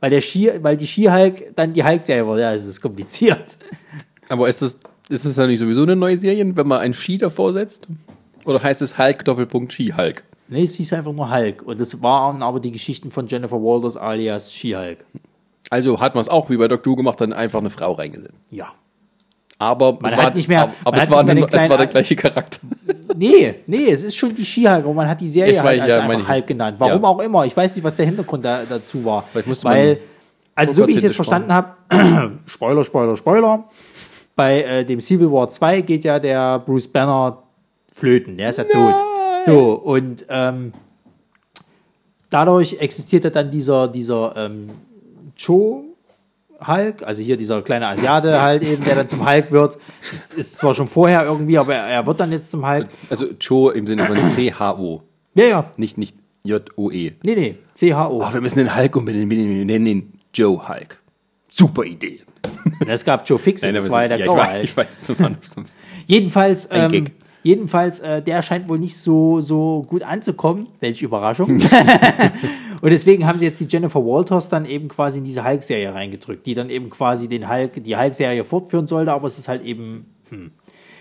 Weil, 0.00 0.20
She 0.20 0.50
weil 0.62 0.76
die 0.76 0.86
She-Hulk 0.86 1.54
dann 1.56 1.72
die 1.72 1.84
Hulk-Serie 1.84 2.26
wurde. 2.26 2.42
Ja, 2.42 2.54
es 2.54 2.66
ist 2.66 2.80
kompliziert. 2.80 3.58
Aber 4.28 4.48
ist 4.48 4.62
das, 4.62 4.76
ist 5.08 5.24
es 5.24 5.36
ja 5.36 5.46
nicht 5.46 5.58
sowieso 5.58 5.82
eine 5.82 5.94
neue 5.94 6.18
Serie, 6.18 6.56
wenn 6.56 6.66
man 6.66 6.80
ein 6.80 6.94
Ski 6.94 7.18
davor 7.18 7.52
setzt? 7.52 7.86
Oder 8.44 8.62
heißt 8.62 8.82
es 8.82 8.98
Hulk 8.98 9.24
Doppelpunkt 9.24 9.72
Ski 9.72 9.92
Hulk? 9.96 10.24
Nee, 10.52 10.64
es 10.64 10.74
hieß 10.76 10.92
einfach 10.92 11.12
nur 11.12 11.30
Hulk. 11.34 11.62
Und 11.62 11.80
das 11.80 12.02
waren 12.02 12.42
aber 12.42 12.60
die 12.60 12.70
Geschichten 12.72 13.10
von 13.10 13.26
Jennifer 13.26 13.56
Walters 13.56 13.96
alias 13.96 14.52
She-Hulk. 14.52 14.98
Also 15.70 16.00
hat 16.00 16.14
man 16.14 16.20
es 16.22 16.28
auch 16.28 16.50
wie 16.50 16.56
bei 16.56 16.68
Dr. 16.68 16.92
Who 16.92 16.96
gemacht, 16.96 17.20
dann 17.20 17.32
einfach 17.32 17.60
eine 17.60 17.70
Frau 17.70 17.92
reingesetzt. 17.92 18.38
Ja. 18.50 18.68
Aber 19.58 19.92
Man 20.00 20.10
es 20.10 20.16
hat 20.16 20.24
war, 20.24 20.34
nicht 20.34 20.48
mehr- 20.48 20.72
aber, 20.84 20.96
es, 20.96 21.10
war 21.10 21.20
eine, 21.20 21.46
es 21.46 21.68
war 21.70 21.78
der 21.78 21.86
gleiche 21.86 22.16
Charakter. 22.16 22.58
Nee, 23.14 23.56
nee, 23.66 23.90
es 23.90 24.04
ist 24.04 24.16
schon 24.16 24.34
die 24.34 24.44
She-Hulk, 24.44 24.84
aber 24.84 24.94
man 24.94 25.06
hat 25.06 25.20
die 25.20 25.28
Serie 25.28 25.52
Ich 25.52 25.58
weiß, 25.58 25.66
halt 25.66 25.80
als 25.82 25.96
ja, 25.96 26.00
einfach. 26.02 26.28
Hulk 26.28 26.46
genannt. 26.46 26.76
Warum 26.78 27.02
Ja. 27.02 27.08
auch 27.08 27.18
immer. 27.20 27.44
Ich 27.44 27.54
weiß 27.54 27.76
nicht, 27.76 27.84
was 27.84 27.94
der 27.94 28.06
Hintergrund 28.06 28.42
da, 28.42 28.62
dazu 28.66 29.04
war. 29.04 29.24
Weil, 29.62 29.98
also 30.54 30.72
so 30.72 30.86
wie 30.88 30.92
ich 30.92 30.96
es 30.96 31.02
jetzt 31.02 31.16
verstanden 31.16 31.52
habe, 31.52 31.68
Spoiler, 32.46 32.82
Spoiler, 32.84 33.14
Spoiler, 33.14 33.64
bei 34.34 34.62
äh, 34.62 34.84
dem 34.86 34.98
Civil 34.98 35.30
War 35.30 35.50
2 35.50 35.82
geht 35.82 36.04
ja 36.04 36.18
der 36.18 36.58
Bruce 36.60 36.88
Banner 36.88 37.42
flöten. 37.92 38.38
Der 38.38 38.48
ist 38.48 38.56
ja 38.56 38.64
tot. 38.64 38.94
So, 39.44 39.72
und 39.72 40.26
ähm, 40.28 40.72
dadurch 42.30 42.76
existierte 42.80 43.30
dann 43.30 43.50
dieser, 43.50 43.88
dieser 43.88 44.34
ähm, 44.36 44.70
Joe 45.36 45.84
Hulk, 46.66 47.02
also 47.02 47.22
hier 47.22 47.36
dieser 47.36 47.62
kleine 47.62 47.88
Asiate 47.88 48.40
halt 48.40 48.62
eben, 48.62 48.84
der 48.84 48.94
dann 48.94 49.08
zum 49.08 49.28
Hulk 49.28 49.50
wird. 49.50 49.78
Das 50.10 50.32
ist 50.32 50.58
zwar 50.58 50.74
schon 50.74 50.88
vorher 50.88 51.24
irgendwie, 51.24 51.58
aber 51.58 51.74
er, 51.74 51.86
er 51.86 52.06
wird 52.06 52.20
dann 52.20 52.30
jetzt 52.32 52.50
zum 52.50 52.66
Hulk. 52.66 52.88
Also 53.10 53.26
Joe 53.40 53.72
im 53.74 53.86
Sinne 53.86 54.06
von 54.06 54.16
C-H-O. 54.16 55.02
Ja, 55.34 55.44
ja. 55.44 55.72
Nicht, 55.76 55.98
nicht 55.98 56.16
J-O-E. 56.44 57.12
Nee, 57.24 57.34
nee. 57.34 57.58
CHO. 57.78 58.22
Oh, 58.22 58.32
wir 58.32 58.40
müssen 58.40 58.58
den 58.58 58.76
Hulk 58.76 58.96
umbenennen. 58.96 59.30
Wir 59.30 59.64
nennen 59.64 59.86
ihn 59.86 60.12
Joe 60.34 60.68
Hulk. 60.68 61.00
Super 61.48 61.84
Idee. 61.84 62.20
Es 62.86 63.04
gab 63.04 63.28
Joe 63.28 63.38
Fixit, 63.38 63.74
das 63.74 63.90
war 63.90 64.02
ja 64.02 64.08
der 64.08 64.20
ich 64.20 64.28
weiß, 64.28 64.52
Hulk. 64.52 64.64
ich 64.64 64.76
weiß, 64.76 65.06
so 65.06 65.18
war 65.18 65.30
das. 65.30 65.54
Jedenfalls, 66.06 66.68
ähm. 66.72 67.06
Jedenfalls, 67.42 68.00
äh, 68.00 68.22
der 68.22 68.42
scheint 68.42 68.68
wohl 68.68 68.78
nicht 68.78 68.96
so, 68.96 69.40
so 69.40 69.84
gut 69.88 70.02
anzukommen. 70.02 70.68
Welche 70.80 71.04
Überraschung. 71.04 71.60
Und 72.80 72.90
deswegen 72.90 73.26
haben 73.26 73.38
sie 73.38 73.44
jetzt 73.44 73.60
die 73.60 73.66
Jennifer 73.68 74.04
Walters 74.04 74.48
dann 74.48 74.64
eben 74.64 74.88
quasi 74.88 75.18
in 75.18 75.24
diese 75.24 75.44
Hulk-Serie 75.44 75.94
reingedrückt, 75.94 76.44
die 76.46 76.54
dann 76.54 76.68
eben 76.68 76.90
quasi 76.90 77.28
den 77.28 77.48
Hulk, 77.48 77.84
die 77.84 77.96
Hulk-Serie 77.96 78.42
fortführen 78.42 78.88
sollte, 78.88 79.12
aber 79.12 79.28
es 79.28 79.38
ist 79.38 79.48
halt 79.48 79.62
eben, 79.64 80.06
hm. 80.28 80.50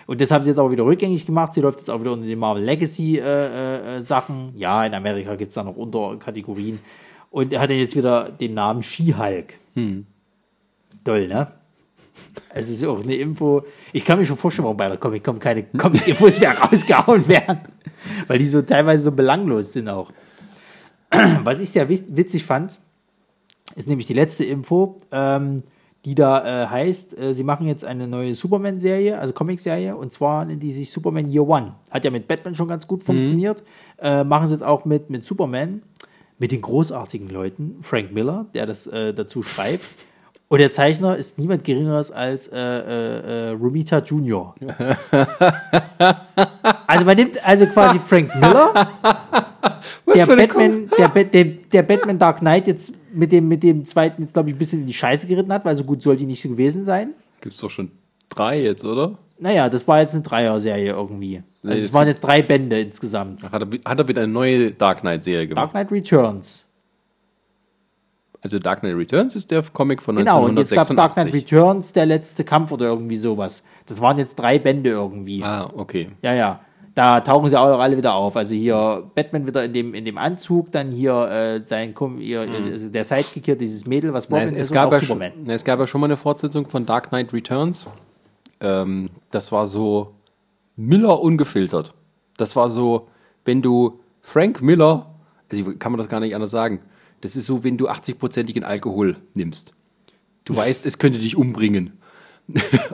Und 0.07 0.19
das 0.19 0.29
haben 0.29 0.43
sie 0.43 0.49
jetzt 0.49 0.59
aber 0.59 0.71
wieder 0.71 0.83
rückgängig 0.83 1.25
gemacht. 1.25 1.53
Sie 1.53 1.61
läuft 1.61 1.79
jetzt 1.79 1.89
auch 1.89 2.01
wieder 2.01 2.11
unter 2.11 2.25
den 2.25 2.37
Marvel 2.37 2.63
Legacy 2.63 3.17
äh, 3.17 3.97
äh, 3.97 4.01
Sachen. 4.01 4.51
Ja, 4.57 4.85
in 4.85 4.93
Amerika 4.93 5.35
gibt 5.35 5.49
es 5.49 5.55
da 5.55 5.63
noch 5.63 5.77
Unterkategorien. 5.77 6.79
Und 7.29 7.53
er 7.53 7.61
hat 7.61 7.69
dann 7.69 7.77
jetzt 7.77 7.95
wieder 7.95 8.29
den 8.29 8.53
Namen 8.53 8.83
She-Hulk. 8.83 9.53
Toll, 11.05 11.27
ne? 11.27 11.47
Es 12.53 12.69
ist 12.69 12.83
auch 12.85 13.03
eine 13.03 13.15
Info. 13.15 13.63
Ich 13.93 14.05
kann 14.05 14.19
mir 14.19 14.25
schon 14.25 14.37
vorstellen, 14.37 14.65
warum 14.65 14.77
bei 14.77 14.87
der 14.87 14.97
Comic-Con 14.97 15.39
keine 15.39 15.63
Comic-Infos 15.63 16.39
mehr 16.39 16.57
rausgehauen 16.59 17.27
werden. 17.27 17.59
Weil 18.27 18.39
die 18.39 18.45
so 18.45 18.61
teilweise 18.61 19.03
so 19.03 19.11
belanglos 19.11 19.73
sind 19.73 19.89
auch. 19.89 20.11
Was 21.43 21.59
ich 21.59 21.69
sehr 21.69 21.89
witzig 21.89 22.45
fand, 22.45 22.79
ist 23.75 23.87
nämlich 23.87 24.07
die 24.07 24.13
letzte 24.13 24.45
Info, 24.45 24.97
ähm, 25.11 25.63
die 26.05 26.15
da 26.15 26.63
äh, 26.63 26.67
heißt, 26.67 27.17
äh, 27.17 27.33
sie 27.33 27.43
machen 27.43 27.67
jetzt 27.67 27.85
eine 27.85 28.07
neue 28.07 28.33
Superman-Serie, 28.33 29.19
also 29.19 29.33
Comic-Serie, 29.33 29.95
und 29.95 30.11
zwar 30.11 30.45
nennt 30.45 30.63
die 30.63 30.71
sich 30.71 30.89
Superman 30.89 31.27
Year 31.27 31.47
One. 31.47 31.75
Hat 31.91 32.05
ja 32.05 32.11
mit 32.11 32.27
Batman 32.27 32.55
schon 32.55 32.67
ganz 32.67 32.87
gut 32.87 33.03
funktioniert. 33.03 33.63
Äh, 33.99 34.23
machen 34.23 34.47
sie 34.47 34.55
jetzt 34.55 34.63
auch 34.63 34.85
mit, 34.85 35.09
mit 35.09 35.25
Superman, 35.25 35.83
mit 36.39 36.51
den 36.51 36.61
großartigen 36.61 37.29
Leuten, 37.29 37.77
Frank 37.81 38.11
Miller, 38.11 38.47
der 38.53 38.65
das 38.65 38.87
äh, 38.87 39.13
dazu 39.13 39.43
schreibt. 39.43 39.85
Und 40.51 40.57
der 40.59 40.69
Zeichner 40.71 41.15
ist 41.15 41.37
niemand 41.39 41.63
Geringeres 41.63 42.11
als 42.11 42.49
äh, 42.49 42.57
äh, 42.59 43.49
äh, 43.49 43.49
Romita 43.51 43.99
Jr. 43.99 44.53
also 46.87 47.05
man 47.05 47.15
nimmt 47.15 47.47
also 47.47 47.65
quasi 47.67 47.99
Frank 47.99 48.35
Miller, 48.35 48.73
der 50.13 50.25
Batman, 50.25 50.89
der, 50.97 51.07
Ba- 51.07 51.23
der, 51.23 51.45
der 51.45 51.83
Batman 51.83 52.19
Dark 52.19 52.39
Knight 52.39 52.67
jetzt 52.67 52.93
mit 53.13 53.31
dem, 53.31 53.47
mit 53.47 53.63
dem 53.63 53.85
zweiten 53.85 54.23
jetzt, 54.23 54.33
glaube 54.33 54.49
ich, 54.49 54.55
ein 54.55 54.59
bisschen 54.59 54.81
in 54.81 54.87
die 54.87 54.93
Scheiße 54.93 55.25
geritten 55.27 55.53
hat, 55.53 55.63
weil 55.63 55.75
so 55.77 55.83
gut 55.85 56.01
soll 56.01 56.17
die 56.17 56.25
nicht 56.25 56.43
gewesen 56.43 56.83
sein. 56.83 57.13
Gibt's 57.39 57.59
doch 57.59 57.69
schon 57.69 57.91
drei 58.29 58.61
jetzt, 58.61 58.83
oder? 58.83 59.17
Naja, 59.39 59.69
das 59.69 59.87
war 59.87 60.01
jetzt 60.01 60.13
eine 60.13 60.23
Dreier-Serie 60.23 60.91
irgendwie. 60.91 61.41
Nee, 61.63 61.69
Also 61.69 61.75
das 61.81 61.89
es 61.89 61.93
waren 61.93 62.07
jetzt 62.09 62.19
drei 62.21 62.41
Bände 62.41 62.79
insgesamt. 62.81 63.39
Ach, 63.45 63.51
Hat 63.53 63.61
er, 63.61 63.79
hat 63.89 63.99
er 63.99 64.07
wieder 64.07 64.23
eine 64.23 64.31
neue 64.31 64.71
Dark 64.71 64.99
Knight-Serie 64.99 65.47
gemacht? 65.47 65.63
Dark 65.63 65.71
Knight 65.71 65.91
Returns. 65.91 66.60
Also 68.43 68.57
Dark 68.57 68.79
Knight 68.81 68.95
Returns 68.95 69.35
ist 69.35 69.51
der 69.51 69.61
Comic 69.61 70.01
von 70.01 70.15
Genau, 70.15 70.45
und 70.45 70.57
jetzt 70.57 70.71
gab 70.71 70.89
1986. 70.89 70.95
Dark 70.95 71.13
Knight 71.13 71.33
Returns, 71.33 71.93
der 71.93 72.05
letzte 72.07 72.43
Kampf 72.43 72.71
oder 72.71 72.87
irgendwie 72.87 73.15
sowas. 73.15 73.63
Das 73.85 74.01
waren 74.01 74.17
jetzt 74.17 74.35
drei 74.39 74.57
Bände 74.57 74.89
irgendwie. 74.89 75.43
ah, 75.43 75.69
okay. 75.75 76.09
Ja, 76.21 76.33
ja. 76.33 76.59
Da 76.95 77.21
tauchen 77.21 77.49
sie 77.49 77.57
auch 77.57 77.79
alle 77.79 77.95
wieder 77.95 78.13
auf. 78.15 78.35
Also 78.35 78.53
hier 78.53 79.09
Batman 79.15 79.47
wieder 79.47 79.63
in 79.63 79.71
dem, 79.73 79.93
in 79.93 80.03
dem 80.03 80.17
Anzug, 80.17 80.71
dann 80.73 80.91
hier 80.91 81.13
äh, 81.29 81.61
sein 81.65 81.93
ihr, 82.19 82.41
also 82.41 82.89
der 82.89 83.03
Sidekick 83.05 83.45
hier, 83.45 83.55
dieses 83.55 83.85
Mädel, 83.85 84.11
was 84.11 84.29
Na, 84.29 84.37
Robin 84.37 84.45
es, 84.47 84.51
es, 84.53 84.57
ist, 84.67 84.73
gab 84.73 84.87
und 84.87 84.91
ja 84.93 84.97
auch 84.97 84.99
schon, 85.01 85.07
Superman. 85.19 85.31
na, 85.45 85.53
es 85.53 85.63
gab 85.63 85.79
ja 85.79 85.87
schon 85.87 86.01
mal 86.01 86.07
eine 86.07 86.17
Fortsetzung 86.17 86.67
von 86.67 86.85
Dark 86.85 87.09
Knight 87.09 87.31
Returns. 87.31 87.87
Ähm, 88.59 89.09
das 89.29 89.51
war 89.53 89.67
so 89.67 90.15
Miller 90.75 91.21
ungefiltert. 91.21 91.93
Das 92.37 92.55
war 92.55 92.69
so, 92.69 93.07
wenn 93.45 93.61
du 93.61 93.99
Frank 94.21 94.61
Miller, 94.61 95.05
also 95.49 95.71
ich- 95.71 95.79
kann 95.79 95.91
man 95.93 95.99
das 95.99 96.09
gar 96.09 96.19
nicht 96.19 96.35
anders 96.35 96.51
sagen, 96.51 96.81
das 97.21 97.35
ist 97.35 97.45
so, 97.45 97.63
wenn 97.63 97.77
du 97.77 97.89
80-prozentigen 97.89 98.63
Alkohol 98.63 99.17
nimmst. 99.33 99.73
Du 100.45 100.55
weißt, 100.55 100.85
es 100.85 100.97
könnte 100.97 101.19
dich 101.19 101.35
umbringen. 101.37 101.93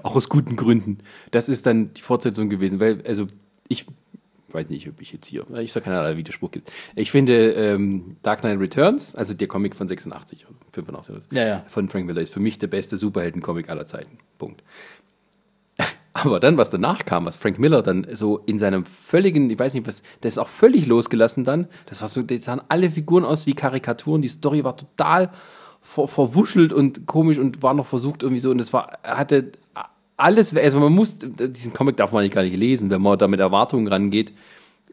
Auch 0.03 0.15
aus 0.17 0.29
guten 0.29 0.55
Gründen. 0.55 0.99
Das 1.31 1.49
ist 1.49 1.65
dann 1.65 1.93
die 1.93 2.01
Fortsetzung 2.01 2.49
gewesen, 2.49 2.79
weil, 2.79 3.01
also 3.07 3.27
ich 3.69 3.85
weiß 4.49 4.69
nicht, 4.69 4.87
ob 4.87 5.01
ich 5.01 5.11
jetzt 5.11 5.27
hier, 5.27 5.45
ich 5.59 5.71
sag 5.73 5.83
keinerlei 5.83 6.15
Widerspruch 6.17 6.51
gibt. 6.51 6.71
Ich 6.95 7.11
finde 7.11 7.51
ähm, 7.53 8.17
Dark 8.21 8.41
Knight 8.41 8.59
Returns, 8.59 9.15
also 9.15 9.33
der 9.33 9.47
Comic 9.47 9.75
von 9.75 9.87
86 9.87 10.45
oder 10.47 10.55
85 10.71 11.15
oder 11.15 11.23
so, 11.29 11.35
Ja, 11.35 11.45
ja. 11.47 11.65
von 11.67 11.89
Frank 11.89 12.05
Miller 12.05 12.21
ist 12.21 12.33
für 12.33 12.39
mich 12.39 12.57
der 12.59 12.67
beste 12.67 12.97
Superhelden-Comic 12.97 13.69
aller 13.69 13.85
Zeiten. 13.85 14.17
Punkt. 14.37 14.63
Aber 16.23 16.39
dann, 16.39 16.57
was 16.57 16.69
danach 16.69 17.05
kam, 17.05 17.25
was 17.25 17.37
Frank 17.37 17.59
Miller 17.59 17.83
dann 17.83 18.07
so 18.13 18.39
in 18.45 18.57
seinem 18.59 18.85
völligen, 18.85 19.49
ich 19.51 19.59
weiß 19.59 19.73
nicht 19.75 19.87
was, 19.87 20.01
der 20.23 20.29
ist 20.29 20.39
auch 20.39 20.47
völlig 20.47 20.87
losgelassen 20.87 21.43
dann. 21.43 21.67
Das 21.85 22.01
war 22.01 22.07
so, 22.07 22.23
die 22.23 22.39
sahen 22.39 22.61
alle 22.69 22.89
Figuren 22.89 23.23
aus 23.23 23.45
wie 23.45 23.53
Karikaturen. 23.53 24.21
Die 24.21 24.27
Story 24.27 24.63
war 24.63 24.75
total 24.77 25.29
ver, 25.81 26.07
verwuschelt 26.07 26.73
und 26.73 27.05
komisch 27.05 27.37
und 27.37 27.61
war 27.61 27.73
noch 27.73 27.85
versucht 27.85 28.23
irgendwie 28.23 28.39
so. 28.39 28.49
Und 28.49 28.57
das 28.57 28.73
war, 28.73 28.97
er 29.03 29.17
hatte 29.17 29.51
alles, 30.17 30.55
also 30.55 30.79
man 30.79 30.91
muss, 30.91 31.17
diesen 31.19 31.73
Comic 31.73 31.97
darf 31.97 32.11
man 32.11 32.23
nicht 32.23 32.33
gar 32.33 32.43
nicht 32.43 32.57
lesen, 32.57 32.89
wenn 32.89 33.01
man 33.01 33.19
da 33.19 33.27
mit 33.27 33.39
Erwartungen 33.39 33.87
rangeht, 33.87 34.33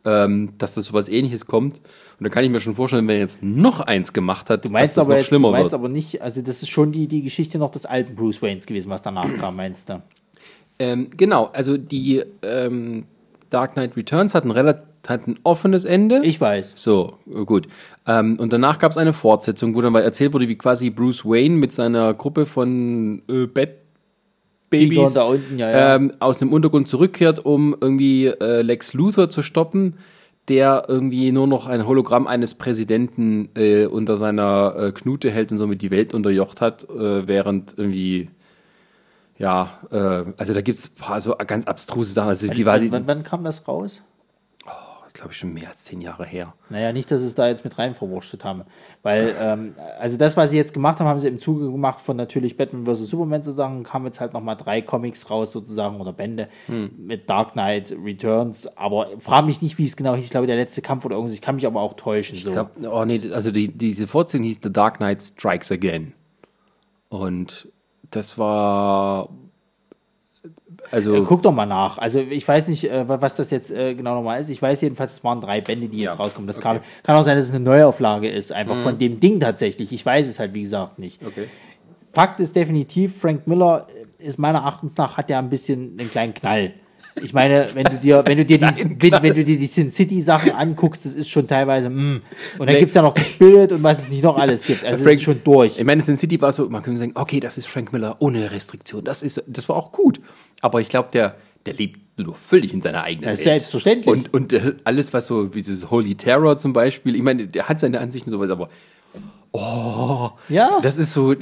ähm, 0.04 0.52
dass 0.58 0.74
das 0.74 0.84
sowas 0.86 1.08
ähnliches 1.08 1.46
kommt. 1.46 1.78
Und 2.20 2.24
da 2.24 2.28
kann 2.28 2.44
ich 2.44 2.50
mir 2.50 2.60
schon 2.60 2.74
vorstellen, 2.74 3.08
wenn 3.08 3.16
er 3.16 3.22
jetzt 3.22 3.42
noch 3.42 3.80
eins 3.80 4.12
gemacht 4.12 4.50
hat, 4.50 4.66
Du 4.66 4.68
meinst 4.68 4.90
dass 4.90 4.94
das 4.96 5.06
aber 5.06 5.14
noch 5.14 5.18
jetzt, 5.20 5.26
du 5.26 5.28
schlimmer 5.36 5.50
meinst 5.52 5.72
wird. 5.72 5.74
aber 5.74 5.88
nicht, 5.88 6.20
also 6.20 6.42
das 6.42 6.62
ist 6.62 6.68
schon 6.68 6.92
die, 6.92 7.08
die 7.08 7.22
Geschichte 7.22 7.56
noch 7.56 7.70
des 7.70 7.86
alten 7.86 8.14
Bruce 8.14 8.42
Waynes 8.42 8.66
gewesen, 8.66 8.90
was 8.90 9.00
danach 9.00 9.34
kam, 9.38 9.56
meinst 9.56 9.88
du? 9.88 10.02
Ähm, 10.78 11.10
genau, 11.16 11.50
also 11.52 11.76
die 11.76 12.22
ähm, 12.42 13.04
Dark 13.50 13.74
Knight 13.74 13.96
Returns 13.96 14.34
hat 14.34 14.44
ein 14.44 14.50
relativ 14.50 14.82
hat 15.06 15.26
ein 15.26 15.38
offenes 15.42 15.84
Ende. 15.84 16.22
Ich 16.24 16.40
weiß. 16.40 16.74
so, 16.76 17.18
gut. 17.44 17.66
Ähm, 18.06 18.38
und 18.38 18.54
danach 18.54 18.78
gab 18.78 18.90
es 18.90 18.96
eine 18.96 19.12
Fortsetzung, 19.12 19.74
wo 19.74 19.82
dann 19.82 19.92
mal 19.92 20.02
erzählt 20.02 20.32
wurde, 20.32 20.48
wie 20.48 20.56
quasi 20.56 20.88
Bruce 20.88 21.26
Wayne 21.26 21.56
mit 21.56 21.72
seiner 21.72 22.14
Gruppe 22.14 22.46
von 22.46 23.20
äh, 23.28 23.44
Bat 23.44 23.84
Tiger 24.74 24.88
Babys 24.88 25.12
da 25.12 25.22
unten, 25.24 25.58
ja, 25.58 25.70
ja. 25.70 25.94
ähm, 25.96 26.12
aus 26.18 26.38
dem 26.38 26.52
Untergrund 26.52 26.88
zurückkehrt, 26.88 27.44
um 27.44 27.76
irgendwie 27.80 28.26
äh, 28.26 28.62
Lex 28.62 28.92
Luthor 28.92 29.30
zu 29.30 29.42
stoppen, 29.42 29.94
der 30.48 30.84
irgendwie 30.88 31.32
nur 31.32 31.46
noch 31.46 31.66
ein 31.66 31.86
Hologramm 31.86 32.26
eines 32.26 32.54
Präsidenten 32.54 33.48
äh, 33.54 33.86
unter 33.86 34.16
seiner 34.16 34.74
äh, 34.76 34.92
Knute 34.92 35.30
hält 35.30 35.52
und 35.52 35.58
somit 35.58 35.82
die 35.82 35.90
Welt 35.90 36.12
unterjocht 36.12 36.60
hat, 36.60 36.88
äh, 36.90 37.26
während 37.26 37.74
irgendwie 37.76 38.30
ja, 39.38 39.80
äh, 39.90 40.32
also 40.36 40.54
da 40.54 40.60
gibt's 40.60 40.90
ein 40.90 40.94
paar 40.94 41.20
so 41.20 41.34
ganz 41.46 41.66
abstruse 41.66 42.12
Sachen. 42.12 42.28
Das 42.28 42.42
ist, 42.42 42.56
die 42.56 42.66
war, 42.66 42.80
wann, 42.80 42.92
wann, 42.92 43.06
wann 43.06 43.22
kam 43.22 43.44
das 43.44 43.66
raus? 43.66 44.02
glaube 45.14 45.30
ich, 45.30 45.38
schon 45.38 45.54
mehr 45.54 45.68
als 45.68 45.84
zehn 45.84 46.00
Jahre 46.00 46.26
her. 46.26 46.54
Naja, 46.70 46.92
nicht, 46.92 47.08
dass 47.10 47.20
sie 47.20 47.28
es 47.28 47.36
da 47.36 47.46
jetzt 47.46 47.62
mit 47.62 47.78
rein 47.78 47.94
verwurstet 47.94 48.44
haben. 48.44 48.64
Weil, 49.04 49.34
ähm, 49.40 49.74
also 49.98 50.18
das, 50.18 50.36
was 50.36 50.50
sie 50.50 50.56
jetzt 50.56 50.74
gemacht 50.74 50.98
haben, 50.98 51.06
haben 51.06 51.20
sie 51.20 51.28
im 51.28 51.38
Zuge 51.38 51.70
gemacht 51.70 52.00
von 52.00 52.16
natürlich 52.16 52.56
Batman 52.56 52.84
vs. 52.84 53.08
Superman 53.08 53.42
sozusagen, 53.42 53.84
kamen 53.84 54.06
jetzt 54.06 54.20
halt 54.20 54.32
nochmal 54.32 54.56
drei 54.56 54.82
Comics 54.82 55.30
raus 55.30 55.52
sozusagen 55.52 56.00
oder 56.00 56.12
Bände 56.12 56.48
mit 56.66 57.30
Dark 57.30 57.52
Knight 57.52 57.94
Returns. 58.04 58.66
Aber 58.76 59.08
frage 59.20 59.46
mich 59.46 59.62
nicht, 59.62 59.78
wie 59.78 59.86
es 59.86 59.96
genau 59.96 60.16
hieß. 60.16 60.24
Ich 60.24 60.30
glaube, 60.30 60.48
der 60.48 60.56
letzte 60.56 60.82
Kampf 60.82 61.04
oder 61.04 61.14
irgendwas. 61.14 61.34
Ich 61.34 61.42
kann 61.42 61.54
mich 61.54 61.66
aber 61.66 61.80
auch 61.80 61.94
täuschen. 61.94 62.36
So. 62.36 62.48
Ich 62.48 62.54
glaub, 62.54 62.72
oh 62.92 63.04
nee, 63.04 63.20
also 63.32 63.52
die, 63.52 63.68
diese 63.68 64.08
Fortsetzung 64.08 64.44
hieß 64.44 64.58
The 64.64 64.72
Dark 64.72 64.96
Knight 64.96 65.22
Strikes 65.22 65.70
Again. 65.70 66.12
Und 67.08 67.68
das 68.14 68.38
war 68.38 69.28
also 70.90 71.14
Äh, 71.14 71.22
Guck 71.22 71.42
doch 71.42 71.52
mal 71.52 71.66
nach. 71.66 71.98
Also 71.98 72.20
ich 72.20 72.46
weiß 72.46 72.68
nicht, 72.68 72.84
äh, 72.90 73.08
was 73.08 73.36
das 73.36 73.50
jetzt 73.50 73.70
äh, 73.70 73.94
genau 73.94 74.14
nochmal 74.14 74.40
ist. 74.40 74.50
Ich 74.50 74.60
weiß 74.60 74.80
jedenfalls, 74.82 75.14
es 75.14 75.24
waren 75.24 75.40
drei 75.40 75.60
Bände, 75.60 75.88
die 75.88 75.98
jetzt 75.98 76.14
Ja, 76.18 76.22
rauskommen. 76.22 76.46
Das 76.46 76.58
okay. 76.58 76.74
Mhm. 76.74 76.78
kann, 76.78 76.82
kann 77.02 77.16
auch 77.16 77.24
sein, 77.24 77.36
dass 77.36 77.46
es 77.46 77.54
eine 77.54 77.64
Neuauflage 77.64 78.28
ist, 78.28 78.52
einfach 78.52 78.76
von 78.82 78.98
dem 78.98 79.18
Ding 79.18 79.40
tatsächlich. 79.40 79.92
Ich 79.92 80.04
weiß 80.04 80.28
es 80.28 80.38
halt, 80.38 80.54
wie 80.54 80.62
gesagt, 80.62 80.98
nicht. 80.98 81.24
okay. 81.26 81.48
Fakt 82.12 82.38
ist 82.38 82.54
definitiv, 82.54 83.18
Frank 83.20 83.48
Miller 83.48 83.88
ist 84.18 84.38
meiner 84.38 84.60
Erachtens 84.60 84.96
nach, 84.96 85.16
hat 85.16 85.30
ja 85.30 85.40
ein 85.40 85.50
bisschen 85.50 85.96
einen 85.98 86.08
kleinen 86.10 86.32
Knall. 86.32 86.74
Ich 87.22 87.32
meine, 87.32 87.68
wenn 87.74 87.84
du 87.84 87.96
dir, 87.98 88.22
wenn 88.26 88.36
du 88.38 88.44
dir 88.44 88.58
die, 88.58 88.64
wenn, 88.64 89.12
wenn 89.22 89.34
du 89.34 89.44
dir 89.44 89.56
die 89.56 89.66
Sin 89.66 89.90
City 89.90 90.20
Sachen 90.20 90.50
anguckst, 90.52 91.04
das 91.04 91.14
ist 91.14 91.28
schon 91.30 91.46
teilweise, 91.46 91.88
mm. 91.88 92.22
Und 92.58 92.66
dann 92.68 92.76
gibt's 92.78 92.94
ja 92.96 93.02
noch 93.02 93.16
Spirit 93.18 93.70
und 93.72 93.82
was 93.84 94.00
es 94.00 94.08
nicht 94.10 94.24
noch 94.24 94.36
alles 94.36 94.64
gibt. 94.64 94.84
Also 94.84 95.02
Frank- 95.04 95.12
es 95.14 95.18
ist 95.18 95.22
schon 95.24 95.40
durch. 95.44 95.78
Ich 95.78 95.84
meine, 95.84 96.02
Sin 96.02 96.16
City 96.16 96.40
war 96.40 96.50
so, 96.52 96.68
man 96.68 96.82
könnte 96.82 96.98
sagen, 96.98 97.12
okay, 97.14 97.38
das 97.40 97.56
ist 97.56 97.66
Frank 97.66 97.92
Miller 97.92 98.16
ohne 98.18 98.50
Restriktion. 98.50 99.04
Das 99.04 99.22
ist, 99.22 99.42
das 99.46 99.68
war 99.68 99.76
auch 99.76 99.92
gut. 99.92 100.20
Aber 100.60 100.80
ich 100.80 100.88
glaube, 100.88 101.10
der, 101.12 101.36
der 101.66 101.74
lebt 101.74 102.00
nur 102.18 102.34
völlig 102.34 102.72
in 102.74 102.80
seiner 102.82 103.02
eigenen 103.04 103.30
Das 103.30 103.40
ist 103.40 103.46
Welt. 103.46 103.60
selbstverständlich. 103.60 104.06
Und, 104.12 104.34
und 104.34 104.52
äh, 104.52 104.74
alles, 104.84 105.12
was 105.12 105.26
so, 105.28 105.54
wie 105.54 105.62
dieses 105.62 105.90
Holy 105.90 106.16
Terror 106.16 106.56
zum 106.56 106.72
Beispiel, 106.72 107.14
ich 107.14 107.22
meine, 107.22 107.46
der 107.46 107.68
hat 107.68 107.78
seine 107.80 108.00
Ansichten 108.00 108.30
und 108.32 108.40
sowas, 108.40 108.50
aber 108.50 108.68
Ja. 110.48 110.80
das 110.82 110.98
ist 110.98 111.12
so, 111.12 111.34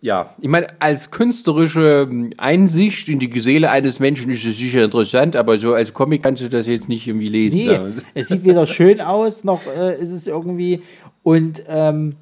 ja, 0.00 0.34
ich 0.40 0.48
meine, 0.48 0.66
als 0.80 1.10
künstlerische 1.10 2.08
Einsicht 2.36 3.08
in 3.08 3.18
die 3.18 3.40
Seele 3.40 3.70
eines 3.70 4.00
Menschen 4.00 4.30
ist 4.30 4.44
es 4.44 4.58
sicher 4.58 4.84
interessant, 4.84 5.34
aber 5.36 5.58
so 5.58 5.74
als 5.74 5.94
Comic 5.94 6.22
kannst 6.22 6.42
du 6.42 6.50
das 6.50 6.66
jetzt 6.66 6.88
nicht 6.88 7.06
irgendwie 7.06 7.28
lesen. 7.28 7.56
Nee, 7.56 7.66
Da- 7.68 7.90
es 8.14 8.28
sieht 8.28 8.44
weder 8.44 8.66
schön 8.66 9.00
aus, 9.00 9.44
noch 9.44 9.62
äh, 9.66 9.98
ist 10.00 10.10
es 10.12 10.26
irgendwie. 10.26 10.82
Und 11.22 11.62
ähm, 11.68 12.16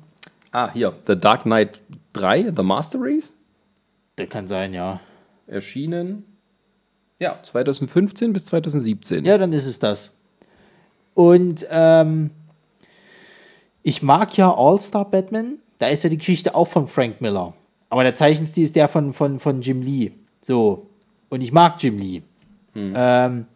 Ah, 0.52 0.72
hier, 0.72 0.92
The 1.06 1.14
Dark 1.18 1.42
Knight 1.44 1.80
3, 2.12 2.52
The 2.56 2.62
Master 2.62 2.98
Race, 3.00 3.34
das 4.16 4.28
kann 4.28 4.48
sein, 4.48 4.74
ja. 4.74 5.00
erschienen, 5.46 6.24
ja, 7.20 7.38
2015 7.42 8.32
bis 8.32 8.46
2017. 8.46 9.24
Ja, 9.24 9.38
dann 9.38 9.52
ist 9.52 9.66
es 9.66 9.78
das. 9.78 10.16
Und 11.14 11.66
ähm, 11.70 12.30
ich 13.82 14.02
mag 14.02 14.36
ja 14.36 14.52
All-Star 14.54 15.08
Batman. 15.08 15.58
Da 15.81 15.89
ist 15.89 16.05
ja 16.05 16.10
die 16.10 16.18
Geschichte 16.18 16.55
auch 16.55 16.67
von 16.67 16.86
Frank 16.86 17.20
Miller. 17.23 17.55
Aber 17.89 18.05
der 18.05 18.15
Zeichenstil 18.15 18.65
ist 18.65 18.76
der 18.76 18.86
von, 18.86 19.15
von, 19.15 19.41
von 19.41 19.62
Jim 19.62 19.81
Lee. 19.81 20.12
So. 20.42 20.86
Und 21.31 21.41
ich 21.41 21.52
mag 21.52 21.83
Jim 21.83 21.99
Lee. 21.99 22.23
Ähm, 22.75 23.47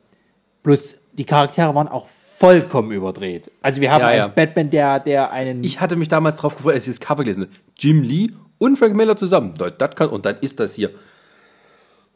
bloß 0.63 0.97
die 1.13 1.25
Charaktere 1.25 1.73
waren 1.75 1.87
auch 1.87 2.07
vollkommen 2.09 2.91
überdreht. 2.91 3.51
Also 3.63 3.81
wir 3.81 3.93
haben 3.93 4.01
Ja, 4.01 4.07
einen 4.09 4.19
ja. 4.19 4.29
Batman, 4.29 4.71
der, 4.71 5.01
der 5.01 5.31
einen. 5.33 5.63
Ich 5.63 5.81
hatte 5.81 5.97
mich 5.97 6.09
damals 6.09 6.39
drauf 6.39 6.57
gefreut, 6.57 6.75
als 6.75 6.89
ich 6.89 6.97
das 6.97 7.01
Cover 7.07 7.23
gelesen 7.25 7.43
habe. 7.45 7.53
Jim 7.79 8.03
Lee 8.03 8.31
und 8.59 8.79
Frank 8.79 8.97
Miller 8.97 9.17
zusammen. 9.17 9.53
Das, 9.59 9.95
kann, 9.95 10.09
und 10.09 10.25
dann 10.25 10.39
ist 10.41 10.59
das 10.59 10.75
hier. 10.75 10.91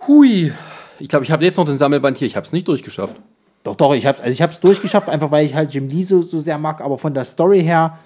Hui. 0.07 0.53
Ich 0.99 1.09
glaube, 1.09 1.25
ich 1.25 1.31
habe 1.31 1.45
jetzt 1.45 1.59
noch 1.59 1.67
den 1.67 1.77
Sammelband 1.77 2.17
hier. 2.19 2.27
Ich 2.27 2.35
habe 2.35 2.47
es 2.47 2.53
nicht 2.53 2.67
durchgeschafft. 2.67 3.15
Doch, 3.62 3.77
doch, 3.77 3.95
ich 3.95 4.07
habe 4.07 4.19
also 4.19 4.31
ich 4.31 4.41
hab's 4.41 4.61
durchgeschafft, 4.61 5.09
einfach 5.11 5.31
weil 5.31 5.45
ich 5.45 5.55
halt 5.55 5.75
Jim 5.75 5.89
Lee 5.89 6.03
so, 6.03 6.23
so 6.23 6.39
sehr 6.39 6.57
mag, 6.57 6.81
aber 6.81 6.97
von 6.97 7.12
der 7.12 7.27
Story 7.27 7.62
her, 7.62 7.99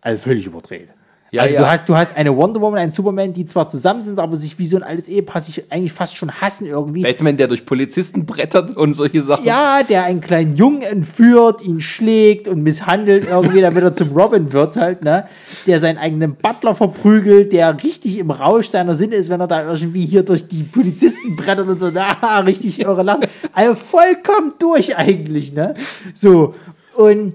also 0.00 0.22
völlig 0.22 0.46
überdreht. 0.46 0.90
Ja, 1.30 1.42
also 1.42 1.54
ja. 1.54 1.60
du 1.60 1.70
hast, 1.70 1.88
du 1.88 1.96
hast 1.96 2.16
eine 2.16 2.34
Wonder 2.34 2.60
Woman, 2.60 2.78
einen 2.78 2.92
Superman, 2.92 3.34
die 3.34 3.44
zwar 3.44 3.68
zusammen 3.68 4.00
sind, 4.00 4.18
aber 4.18 4.36
sich 4.36 4.58
wie 4.58 4.66
so 4.66 4.78
ein 4.78 4.82
altes 4.82 5.08
Ehepaar 5.08 5.42
sich 5.42 5.70
eigentlich 5.70 5.92
fast 5.92 6.16
schon 6.16 6.32
hassen 6.32 6.66
irgendwie. 6.66 7.02
Batman, 7.02 7.36
der 7.36 7.48
durch 7.48 7.66
Polizisten 7.66 8.24
brettert 8.24 8.74
und 8.76 8.94
solche 8.94 9.22
Sachen. 9.22 9.44
Ja, 9.44 9.82
der 9.82 10.04
einen 10.04 10.22
kleinen 10.22 10.56
Jungen 10.56 10.80
entführt, 10.80 11.62
ihn 11.62 11.82
schlägt 11.82 12.48
und 12.48 12.62
misshandelt 12.62 13.26
irgendwie, 13.28 13.60
damit 13.60 13.82
er 13.82 13.92
zum 13.92 14.12
Robin 14.12 14.54
wird 14.54 14.76
halt, 14.76 15.04
ne? 15.04 15.26
Der 15.66 15.78
seinen 15.78 15.98
eigenen 15.98 16.34
Butler 16.36 16.74
verprügelt, 16.74 17.52
der 17.52 17.82
richtig 17.82 18.18
im 18.18 18.30
Rausch 18.30 18.68
seiner 18.68 18.94
Sinne 18.94 19.16
ist, 19.16 19.28
wenn 19.28 19.40
er 19.40 19.48
da 19.48 19.70
irgendwie 19.70 20.06
hier 20.06 20.22
durch 20.22 20.48
die 20.48 20.62
Polizisten 20.62 21.36
brettert 21.36 21.68
und 21.68 21.78
so, 21.78 21.90
na, 21.92 22.38
richtig 22.46 22.80
irre 22.80 23.02
Lachen. 23.02 23.26
Also 23.52 23.74
vollkommen 23.74 24.54
durch 24.58 24.96
eigentlich, 24.96 25.52
ne? 25.52 25.74
So. 26.14 26.54
Und 26.96 27.34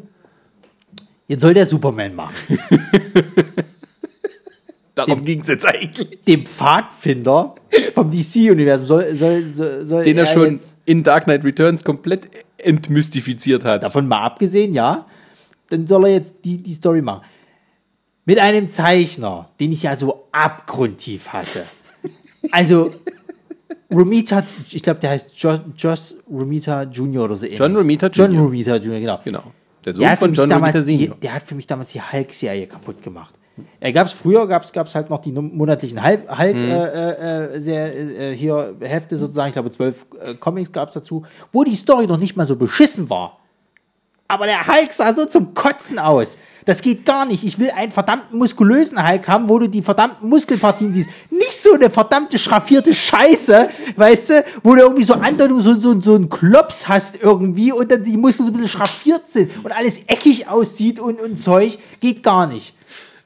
jetzt 1.27 1.41
soll 1.41 1.53
der 1.53 1.67
Superman 1.67 2.15
machen. 2.15 2.33
Darum 4.95 5.23
ging 5.23 5.39
es 5.41 5.47
jetzt 5.47 5.65
eigentlich. 5.65 6.19
Dem 6.27 6.45
Pfadfinder 6.45 7.55
vom 7.95 8.11
DC-Universum 8.11 8.85
soll, 8.87 9.15
soll, 9.15 9.43
soll, 9.45 9.85
soll 9.85 10.03
Den 10.03 10.17
er 10.19 10.27
schon 10.27 10.51
jetzt- 10.51 10.77
in 10.85 11.03
Dark 11.03 11.23
Knight 11.23 11.43
Returns 11.43 11.83
komplett 11.83 12.27
entmystifiziert 12.57 13.65
hat. 13.65 13.81
Davon 13.83 14.07
mal 14.07 14.21
abgesehen, 14.23 14.73
ja. 14.73 15.05
Dann 15.69 15.87
soll 15.87 16.05
er 16.05 16.11
jetzt 16.13 16.35
die, 16.45 16.57
die 16.61 16.73
Story 16.73 17.01
machen. 17.01 17.21
Mit 18.25 18.37
einem 18.39 18.69
Zeichner, 18.69 19.49
den 19.59 19.71
ich 19.71 19.83
ja 19.83 19.95
so 19.95 20.27
abgrundtief 20.31 21.29
hasse. 21.29 21.63
Also, 22.51 22.93
Romita, 23.91 24.43
ich 24.71 24.83
glaube, 24.83 24.99
der 24.99 25.11
heißt 25.11 25.31
jo 25.37 25.59
Josh 25.77 26.13
Romita 26.29 26.83
Jr. 26.83 27.23
oder 27.25 27.37
so 27.37 27.45
ähnlich. 27.45 27.59
John 27.59 27.75
Romita 27.75 28.07
John 28.07 28.31
Jr.. 28.31 28.43
Romita 28.43 28.75
Jr., 28.77 28.99
genau. 28.99 29.19
Genau. 29.23 29.43
Der 29.85 29.93
Sohn 29.93 30.01
Der 30.05 30.17
von 30.17 30.33
John 30.33 30.51
Romita 30.51 30.81
Senior. 30.81 31.15
der 31.21 31.33
hat 31.33 31.43
für 31.43 31.55
mich 31.55 31.67
damals 31.67 31.89
die 31.89 32.01
Hulk-Serie 32.01 32.67
kaputt 32.67 33.01
gemacht. 33.03 33.33
Er 33.79 33.91
gab's 33.91 34.13
früher, 34.13 34.47
gab's 34.47 34.71
gab's 34.73 34.95
halt 34.95 35.09
noch 35.09 35.19
die 35.19 35.31
monatlichen 35.31 36.03
Hulk, 36.03 36.21
Hulk 36.37 36.55
Mhm. 36.55 36.71
äh, 36.71 37.53
äh, 37.55 37.59
sehr, 37.59 37.95
äh, 37.95 38.35
hier 38.35 38.75
Hefte 38.79 39.17
sozusagen, 39.17 39.49
ich 39.49 39.53
glaube 39.53 39.69
zwölf 39.69 40.07
äh, 40.25 40.33
Comics 40.33 40.71
gab's 40.71 40.93
dazu, 40.93 41.23
wo 41.51 41.63
die 41.63 41.75
Story 41.75 42.07
noch 42.07 42.17
nicht 42.17 42.35
mal 42.35 42.45
so 42.45 42.55
beschissen 42.55 43.09
war. 43.09 43.37
Aber 44.27 44.47
der 44.47 44.65
Hulk 44.65 44.91
sah 44.93 45.13
so 45.13 45.25
zum 45.25 45.53
Kotzen 45.53 45.99
aus. 45.99 46.39
Das 46.65 46.81
geht 46.81 47.05
gar 47.05 47.25
nicht. 47.25 47.43
Ich 47.43 47.59
will 47.59 47.69
einen 47.71 47.91
verdammten 47.91 48.39
muskulösen 48.39 49.05
Hulk 49.05 49.27
haben, 49.27 49.49
wo 49.49 49.59
du 49.59 49.67
die 49.67 49.81
verdammten 49.81 50.27
Muskelpartien 50.29 50.93
siehst. 50.93 51.09
Nicht 51.29 51.61
so 51.61 51.73
eine 51.73 51.89
verdammte 51.89 52.39
schraffierte 52.39 52.95
Scheiße, 52.95 53.69
weißt 53.97 54.29
du, 54.29 54.45
wo 54.63 54.73
du 54.73 54.81
irgendwie 54.81 55.03
so 55.03 55.13
Andeutung, 55.13 55.59
so, 55.59 55.79
so, 55.79 55.99
so 55.99 56.15
einen 56.15 56.29
Klops 56.29 56.87
hast 56.87 57.21
irgendwie 57.21 57.71
und 57.73 57.91
dann 57.91 58.03
die 58.03 58.15
Muskeln 58.17 58.47
so 58.47 58.51
ein 58.51 58.53
bisschen 58.53 58.69
schraffiert 58.69 59.27
sind 59.27 59.51
und 59.63 59.71
alles 59.73 59.99
eckig 60.07 60.47
aussieht 60.47 60.99
und, 60.99 61.21
und 61.21 61.37
Zeug. 61.37 61.77
Geht 61.99 62.23
gar 62.23 62.47
nicht. 62.47 62.73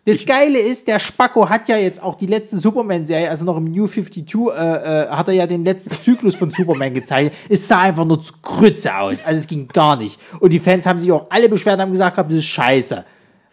Das 0.07 0.25
Geile 0.25 0.57
ist, 0.57 0.87
der 0.87 0.99
Spacko 0.99 1.49
hat 1.49 1.67
ja 1.67 1.75
jetzt 1.75 2.01
auch 2.01 2.15
die 2.15 2.27
letzte 2.27 2.57
Superman-Serie, 2.57 3.29
also 3.29 3.43
noch 3.43 3.57
im 3.57 3.65
New 3.65 3.87
52, 3.87 4.35
äh, 4.35 4.51
äh, 4.51 5.09
hat 5.09 5.27
er 5.27 5.33
ja 5.33 5.45
den 5.45 5.65
letzten 5.65 5.91
Zyklus 5.91 6.33
von 6.33 6.49
Superman 6.49 6.93
gezeigt. 6.93 7.35
Es 7.49 7.67
sah 7.67 7.81
einfach 7.81 8.05
nur 8.05 8.21
zu 8.21 8.31
Krütze 8.41 8.95
aus. 8.95 9.21
Also 9.25 9.41
es 9.41 9.47
ging 9.47 9.67
gar 9.67 9.97
nicht. 9.97 10.17
Und 10.39 10.53
die 10.53 10.61
Fans 10.61 10.85
haben 10.85 10.97
sich 10.97 11.11
auch 11.11 11.25
alle 11.29 11.49
beschwert 11.49 11.75
und 11.75 11.81
haben 11.81 11.91
gesagt, 11.91 12.17
das 12.17 12.31
ist 12.31 12.45
scheiße. 12.45 13.03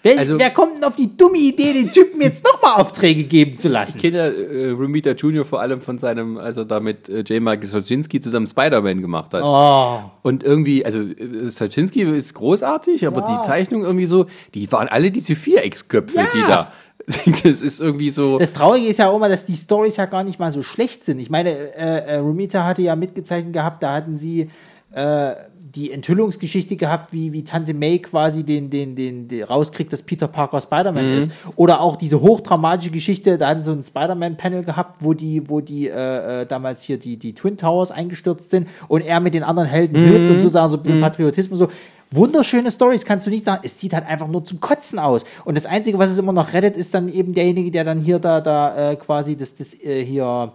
Wer, 0.05 0.19
Also- 0.19 0.39
wer 0.39 0.51
kommt 0.51 0.77
denn 0.77 0.85
auf 0.85 0.97
die 0.97 1.17
dumme 1.17 1.39
Idee, 1.39 1.73
den 1.73 1.91
Typen 1.91 2.21
jetzt 2.21 2.45
nochmal 2.45 2.81
Aufträge 2.81 3.25
geben 3.25 3.57
zu 3.57 3.69
lassen? 3.69 3.97
Ich 3.97 4.03
kenne 4.03 4.19
ja 4.19 4.27
äh, 4.27 4.71
Romita 4.71 5.13
Jr. 5.13 5.45
vor 5.47 5.61
allem 5.63 5.81
von 5.81 5.97
seinem, 5.97 6.37
als 6.37 6.59
er 6.59 6.67
da 6.67 6.79
mit 6.79 7.09
äh, 7.09 7.21
J. 7.21 7.43
Michael 7.43 7.67
Straczynski 7.67 8.21
zusammen 8.21 8.47
Spider-Man 8.47 9.01
gemacht 9.01 9.33
hat. 9.33 9.43
Oh. 9.43 10.11
Und 10.23 10.43
irgendwie, 10.45 10.85
also 10.85 10.99
äh, 11.01 11.51
Straczynski 11.51 12.03
ist 12.03 12.35
großartig, 12.35 13.07
aber 13.07 13.23
die 13.23 13.47
Zeichnung 13.47 13.83
irgendwie 13.83 14.05
so, 14.07 14.27
die 14.55 14.71
waren 14.71 14.89
alle 14.89 15.11
diese 15.11 15.35
Vierecksköpfe, 15.35 16.19
Ja. 16.19 16.27
die 16.35 16.43
da. 16.47 16.73
Das 17.43 17.61
ist 17.63 17.81
irgendwie 17.81 18.09
so. 18.11 18.39
Das 18.39 18.53
Traurige 18.55 18.87
ist 18.87 18.99
ja 18.99 19.09
auch 19.11 19.17
immer, 19.17 19.29
dass 19.29 19.45
die 19.45 19.57
Stories 19.57 19.97
ja 19.97 20.07
gar 20.07 20.23
nicht 20.25 20.39
mal 20.39 20.53
so 20.53 20.63
schlecht 20.63 21.05
sind. 21.05 21.19
Ich 21.19 21.29
meine, 21.29 21.51
äh, 21.51 22.15
äh, 22.15 22.17
Romita 22.19 22.65
hatte 22.65 22.81
ja 22.83 22.95
mitgezeichnet 22.97 23.53
gehabt, 23.53 23.83
da 23.83 23.93
hatten 23.95 24.17
sie 24.17 24.49
äh, 24.93 25.33
die 25.75 25.91
Enthüllungsgeschichte 25.91 26.77
gehabt, 26.77 27.13
wie, 27.13 27.33
wie 27.33 27.43
Tante 27.43 27.75
May 27.75 27.99
quasi 27.99 28.45
den, 28.45 28.71
den, 28.71 28.95
den, 28.95 29.29
den 29.29 29.43
rauskriegt, 29.43 29.93
dass 29.93 30.03
Peter 30.03 30.29
Parker 30.29 30.61
Spider-Man 30.61 31.13
ist. 31.13 31.33
Oder 31.57 31.81
auch 31.81 31.97
diese 31.97 32.21
hochdramatische 32.21 32.91
Geschichte, 32.91 33.39
da 33.39 33.49
hatten 33.49 33.63
so 33.63 33.73
ein 33.73 33.83
Spider-Man-Panel 33.83 34.65
gehabt, 34.65 35.03
wo 35.03 35.15
die, 35.15 35.49
wo 35.49 35.61
die 35.61 35.89
äh, 35.89 36.43
äh, 36.43 36.47
damals 36.47 36.83
hier 36.83 36.99
die, 36.99 37.17
die 37.17 37.35
Twin 37.35 37.57
Towers 37.57 37.91
eingestürzt 37.91 38.51
sind 38.51 38.69
und 38.89 39.03
er 39.03 39.21
mit 39.21 39.35
den 39.35 39.43
anderen 39.43 39.69
Helden 39.69 39.97
hilft 39.97 40.31
und 40.31 40.41
sozusagen 40.41 40.71
so 40.71 40.77
ein 40.77 40.83
bisschen 40.83 41.01
Patriotismus 41.01 41.59
so. 41.59 41.69
Wunderschöne 42.11 42.71
Stories, 42.71 43.05
kannst 43.05 43.27
du 43.27 43.31
nicht 43.31 43.45
sagen. 43.45 43.63
Es 43.65 43.81
sieht 43.81 43.93
halt 43.93 44.07
einfach 44.07 44.29
nur 44.29 44.45
zum 44.45 44.61
Kotzen 44.61 45.01
aus. 45.01 45.25
Und 45.45 45.57
das 45.57 45.67
Einzige, 45.67 45.99
was 45.99 46.13
es 46.13 46.19
immer 46.19 46.33
noch 46.33 46.53
rettet, 46.53 46.77
ist 46.77 46.95
dann 46.95 47.09
eben 47.09 47.35
derjenige, 47.35 47.73
der 47.73 47.83
dann 47.83 48.01
hier 48.01 48.21
da, 48.21 48.41
da 48.41 48.93
äh, 48.93 48.97
quasi 48.97 49.37
das, 49.37 49.57
das 49.57 49.75
äh, 49.83 50.05
hier, 50.05 50.53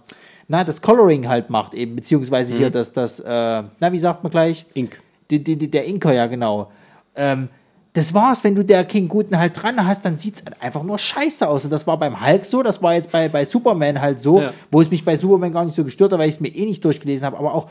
na, 0.48 0.64
das 0.64 0.82
Coloring 0.82 1.28
halt 1.28 1.50
macht, 1.50 1.74
eben, 1.74 1.98
beziehungsweise 1.98 2.56
hier 2.56 2.70
das, 2.70 2.94
das, 2.94 3.20
äh, 3.20 3.64
na, 3.80 3.92
wie 3.92 4.00
sagt 4.00 4.24
man 4.24 4.32
gleich? 4.32 4.66
Ink. 4.74 5.02
Die, 5.32 5.44
die, 5.44 5.70
der 5.70 5.86
Inker, 5.86 6.14
ja, 6.14 6.28
genau. 6.28 6.72
Ähm, 7.16 7.50
das 7.94 8.14
war's, 8.14 8.44
wenn 8.44 8.56
du 8.56 8.64
der 8.64 8.86
King 8.86 9.08
Guten 9.08 9.38
halt 9.38 9.62
dran 9.62 9.86
hast, 9.86 10.06
dann 10.06 10.16
sieht's 10.18 10.44
halt 10.46 10.62
einfach 10.62 10.84
nur 10.84 10.98
scheiße 10.98 11.48
aus. 11.48 11.66
Und 11.66 11.72
das 11.72 11.88
war 11.88 11.98
beim 11.98 12.24
Hulk 12.26 12.46
so, 12.46 12.62
das 12.64 12.82
war 12.82 12.94
jetzt 12.94 13.12
bei, 13.12 13.28
bei 13.30 13.46
Superman 13.46 14.00
halt 14.00 14.20
so, 14.20 14.42
Ja. 14.42 14.54
wo 14.72 14.80
es 14.82 14.90
mich 14.92 15.04
bei 15.04 15.18
Superman 15.18 15.52
gar 15.52 15.66
nicht 15.66 15.76
so 15.76 15.84
gestört 15.84 16.12
hat, 16.14 16.20
weil 16.20 16.30
ich 16.30 16.36
es 16.36 16.42
mir 16.42 16.50
eh 16.56 16.66
nicht 16.66 16.86
durchgelesen 16.86 17.26
habe, 17.26 17.38
aber 17.38 17.54
auch 17.54 17.70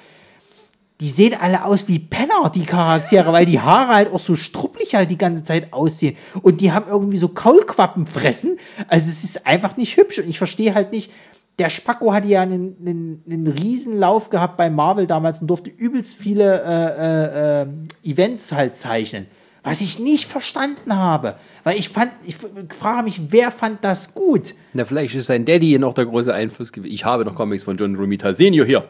die 1.01 1.09
sehen 1.09 1.37
alle 1.41 1.65
aus 1.65 1.87
wie 1.87 2.01
Penner, 2.01 2.51
die 2.53 2.65
Charaktere, 2.65 3.33
weil 3.33 3.47
die 3.47 3.61
Haare 3.61 3.95
halt 3.95 4.13
auch 4.13 4.19
so 4.19 4.35
struppelig 4.35 4.97
halt 4.97 5.09
die 5.13 5.17
ganze 5.19 5.45
Zeit 5.45 5.73
aussehen. 5.73 6.17
Und 6.43 6.61
die 6.61 6.73
haben 6.73 6.87
irgendwie 6.89 7.19
so 7.19 7.29
Kaulquappen 7.29 8.05
fressen. 8.07 8.59
Also 8.89 9.09
es 9.09 9.23
ist 9.23 9.47
einfach 9.47 9.77
nicht 9.77 9.97
hübsch. 9.97 10.19
Und 10.19 10.29
ich 10.29 10.39
verstehe 10.39 10.75
halt 10.75 10.91
nicht, 10.91 11.13
der 11.59 11.71
Spacko 11.71 12.13
hatte 12.13 12.29
ja 12.29 12.43
einen, 12.43 12.77
einen, 12.81 13.23
einen 13.29 13.47
Riesenlauf 13.49 14.31
gehabt 14.31 14.57
bei 14.57 14.71
Marvel 14.71 15.07
damals 15.07 15.41
und 15.41 15.49
durfte 15.49 15.71
übelst 15.71 16.17
viele 16.17 16.63
äh, 16.63 17.63
äh, 17.63 17.63
äh, 17.63 18.11
Events 18.11 18.53
halt 18.53 18.77
zeichnen. 18.77 19.27
Was 19.65 19.81
ich 19.81 19.99
nicht 19.99 20.25
verstanden 20.25 20.97
habe. 20.97 21.35
Weil 21.65 21.77
ich 21.77 21.89
fand, 21.89 22.13
ich 22.25 22.37
frage 22.37 23.03
mich, 23.03 23.33
wer 23.33 23.51
fand 23.51 23.85
das 23.85 24.15
gut? 24.15 24.55
Na, 24.73 24.85
vielleicht 24.85 25.15
ist 25.15 25.27
sein 25.27 25.45
Daddy 25.45 25.79
noch 25.79 25.95
der 25.95 26.07
große 26.07 26.33
Einfluss 26.33 26.73
gewesen. 26.73 26.95
Ich 26.95 27.05
habe 27.05 27.25
noch 27.25 27.35
Comics 27.35 27.65
von 27.65 27.77
John 27.77 27.97
Romita 27.97 28.33
Senior 28.33 28.65
hier. 28.65 28.89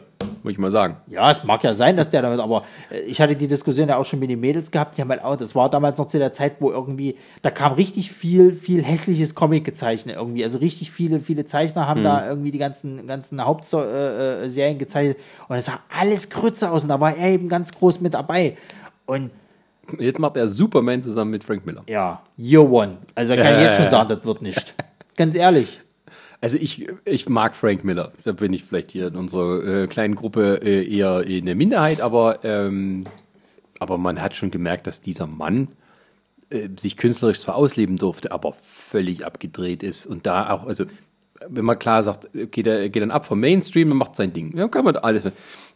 Muss 0.49 0.53
ich 0.53 0.57
mal 0.59 0.71
sagen. 0.71 0.97
Ja, 1.07 1.29
es 1.29 1.43
mag 1.43 1.63
ja 1.63 1.73
sein, 1.75 1.95
dass 1.95 2.09
der 2.09 2.23
damit, 2.23 2.39
aber 2.39 2.63
äh, 2.91 2.99
ich 3.01 3.21
hatte 3.21 3.35
die 3.35 3.47
Diskussion 3.47 3.87
ja 3.87 3.97
auch 3.97 4.05
schon 4.05 4.19
mit 4.19 4.29
den 4.31 4.39
Mädels 4.39 4.71
gehabt, 4.71 4.97
die 4.97 5.01
haben 5.01 5.09
halt 5.09 5.23
auch, 5.23 5.35
das 5.35 5.53
war 5.53 5.69
damals 5.69 5.97
noch 5.99 6.07
zu 6.07 6.17
der 6.17 6.33
Zeit, 6.33 6.53
wo 6.59 6.71
irgendwie, 6.71 7.17
da 7.43 7.51
kam 7.51 7.73
richtig 7.73 8.11
viel, 8.11 8.53
viel 8.53 8.83
hässliches 8.83 9.35
Comic 9.35 9.63
gezeichnet 9.63 10.15
irgendwie, 10.15 10.43
also 10.43 10.57
richtig 10.57 10.91
viele, 10.91 11.19
viele 11.19 11.45
Zeichner 11.45 11.87
haben 11.87 12.03
da 12.03 12.27
irgendwie 12.27 12.49
die 12.51 12.57
ganzen, 12.57 13.05
ganzen 13.05 13.43
Hauptserien 13.45 14.49
äh, 14.49 14.71
äh, 14.71 14.73
gezeichnet 14.75 15.17
und 15.47 15.55
es 15.57 15.65
sah 15.65 15.79
alles 15.95 16.29
Krütze 16.29 16.71
aus 16.71 16.83
und 16.83 16.89
da 16.89 16.99
war 16.99 17.15
er 17.15 17.29
eben 17.29 17.47
ganz 17.49 17.71
groß 17.73 18.01
mit 18.01 18.13
dabei 18.15 18.57
und 19.05 19.29
Jetzt 19.97 20.19
macht 20.19 20.37
er 20.37 20.47
Superman 20.49 21.01
zusammen 21.01 21.31
mit 21.31 21.43
Frank 21.43 21.65
Miller. 21.65 21.83
ja, 21.87 22.21
Year 22.37 22.61
One, 22.69 22.97
also 23.15 23.35
da 23.35 23.41
kann 23.41 23.53
ich 23.53 23.59
Äh. 23.59 23.63
jetzt 23.65 23.77
schon 23.77 23.89
sagen, 23.89 24.09
das 24.09 24.23
wird 24.23 24.41
nicht. 24.41 24.75
Ganz 25.15 25.35
ehrlich. 25.35 25.79
Also 26.41 26.57
ich, 26.57 26.87
ich 27.05 27.27
mag 27.27 27.55
Frank 27.55 27.83
Miller. 27.83 28.13
Da 28.23 28.31
bin 28.31 28.53
ich 28.53 28.63
vielleicht 28.63 28.91
hier 28.91 29.07
in 29.07 29.15
unserer 29.15 29.63
äh, 29.83 29.87
kleinen 29.87 30.15
Gruppe 30.15 30.61
äh, 30.63 30.87
eher 30.89 31.25
in 31.25 31.45
der 31.45 31.55
Minderheit, 31.55 31.99
aber, 31.99 32.43
ähm, 32.43 33.03
aber 33.79 33.97
man 33.97 34.21
hat 34.21 34.35
schon 34.35 34.51
gemerkt, 34.51 34.87
dass 34.87 35.01
dieser 35.01 35.27
Mann 35.27 35.67
äh, 36.49 36.69
sich 36.77 36.95
künstlerisch 36.95 37.41
zwar 37.41 37.55
ausleben 37.55 37.97
durfte, 37.97 38.31
aber 38.31 38.53
völlig 38.53 39.25
abgedreht 39.25 39.83
ist 39.83 40.05
und 40.05 40.25
da 40.25 40.49
auch, 40.49 40.65
also 40.65 40.85
wenn 41.47 41.65
man 41.65 41.79
klar 41.79 42.03
sagt, 42.03 42.29
okay, 42.35 42.63
der 42.63 42.89
geht 42.89 43.01
dann 43.01 43.11
ab 43.11 43.25
vom 43.25 43.39
Mainstream 43.39 43.91
und 43.91 43.97
macht 43.97 44.15
sein 44.15 44.33
Ding. 44.33 44.57
Ja, 44.57 44.67
kann 44.67 44.85
man 44.85 44.95
alles. 44.97 45.23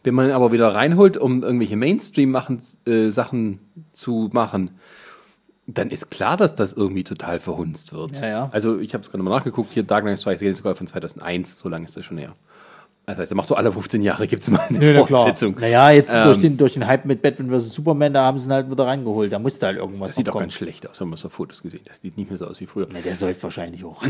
Wenn 0.02 0.14
man 0.14 0.30
aber 0.30 0.52
wieder 0.52 0.74
reinholt, 0.74 1.16
um 1.16 1.42
irgendwelche 1.42 1.76
Mainstream-Sachen 1.76 2.60
äh, 2.86 3.10
Sachen 3.10 3.60
zu 3.92 4.28
machen, 4.32 4.72
dann 5.66 5.90
ist 5.90 6.10
klar, 6.10 6.36
dass 6.36 6.54
das 6.54 6.72
irgendwie 6.74 7.04
total 7.04 7.40
verhunzt 7.40 7.92
wird. 7.92 8.20
Ja, 8.20 8.28
ja. 8.28 8.48
Also 8.52 8.78
ich 8.78 8.94
habe 8.94 9.02
es 9.02 9.10
gerade 9.10 9.22
mal 9.22 9.30
nachgeguckt, 9.30 9.72
hier 9.72 9.82
Dark 9.82 10.04
Knight 10.04 10.18
Strikes 10.18 10.42
Again 10.42 10.54
sogar 10.54 10.76
von 10.76 10.86
2001, 10.86 11.58
so 11.58 11.68
lange 11.68 11.86
ist 11.86 11.96
das 11.96 12.04
schon 12.04 12.18
her. 12.18 12.34
Das 13.06 13.18
heißt, 13.18 13.32
er 13.32 13.34
macht 13.34 13.48
so 13.48 13.54
alle 13.54 13.70
15 13.70 14.00
Jahre, 14.00 14.26
gibt 14.26 14.40
es 14.42 14.48
mal 14.50 14.60
eine 14.66 15.06
Fortsetzung. 15.06 15.56
Naja, 15.60 15.90
jetzt 15.90 16.14
Ähm, 16.14 16.24
durch, 16.24 16.38
den, 16.40 16.56
durch 16.56 16.72
den 16.72 16.86
Hype 16.86 17.04
mit 17.04 17.20
Batman 17.20 17.50
vs. 17.50 17.74
Superman, 17.74 18.14
da 18.14 18.24
haben 18.24 18.38
sie 18.38 18.48
ihn 18.48 18.52
halt 18.54 18.70
wieder 18.70 18.86
rangeholt. 18.86 19.30
Da 19.30 19.38
musste 19.38 19.66
halt 19.66 19.76
irgendwas 19.76 20.08
Das 20.10 20.16
sieht 20.16 20.28
kommen. 20.28 20.44
ganz 20.44 20.54
schlecht 20.54 20.88
aus, 20.88 21.02
haben 21.02 21.10
wir 21.10 21.18
so 21.18 21.28
Fotos 21.28 21.62
gesehen. 21.62 21.82
Das 21.84 22.00
sieht 22.00 22.16
nicht 22.16 22.30
mehr 22.30 22.38
so 22.38 22.46
aus 22.46 22.60
wie 22.60 22.66
früher. 22.66 22.88
Na, 22.90 23.00
der 23.00 23.14
säuft 23.16 23.42
wahrscheinlich 23.42 23.84
auch. 23.84 24.00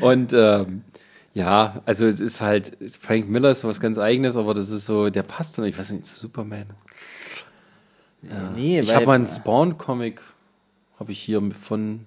Und 0.00 0.32
ähm, 0.32 0.82
ja, 1.34 1.80
also 1.86 2.06
es 2.06 2.20
ist 2.20 2.40
halt, 2.40 2.76
Frank 3.00 3.28
Miller 3.28 3.50
ist 3.50 3.60
so 3.60 3.68
was 3.68 3.80
ganz 3.80 3.98
eigenes, 3.98 4.36
aber 4.36 4.54
das 4.54 4.70
ist 4.70 4.86
so, 4.86 5.10
der 5.10 5.22
passt 5.22 5.58
dann, 5.58 5.64
ich 5.64 5.78
weiß 5.78 5.90
nicht, 5.92 6.06
zu 6.06 6.18
Superman. 6.18 6.66
Nee, 8.54 8.80
ich 8.80 8.94
habe 8.94 9.06
mal 9.06 9.14
einen 9.14 9.26
Spawn-Comic, 9.26 10.20
habe 10.98 11.12
ich 11.12 11.20
hier 11.20 11.42
von, 11.60 12.06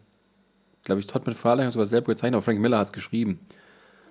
glaube 0.84 1.02
ich, 1.02 1.08
Todd 1.08 1.28
McFarlane 1.28 1.72
sogar 1.72 1.86
selber 1.86 2.14
gezeichnet, 2.14 2.36
aber 2.36 2.44
Frank 2.44 2.60
Miller 2.60 2.78
hat 2.78 2.88
es 2.88 2.94
geschrieben. 2.94 3.40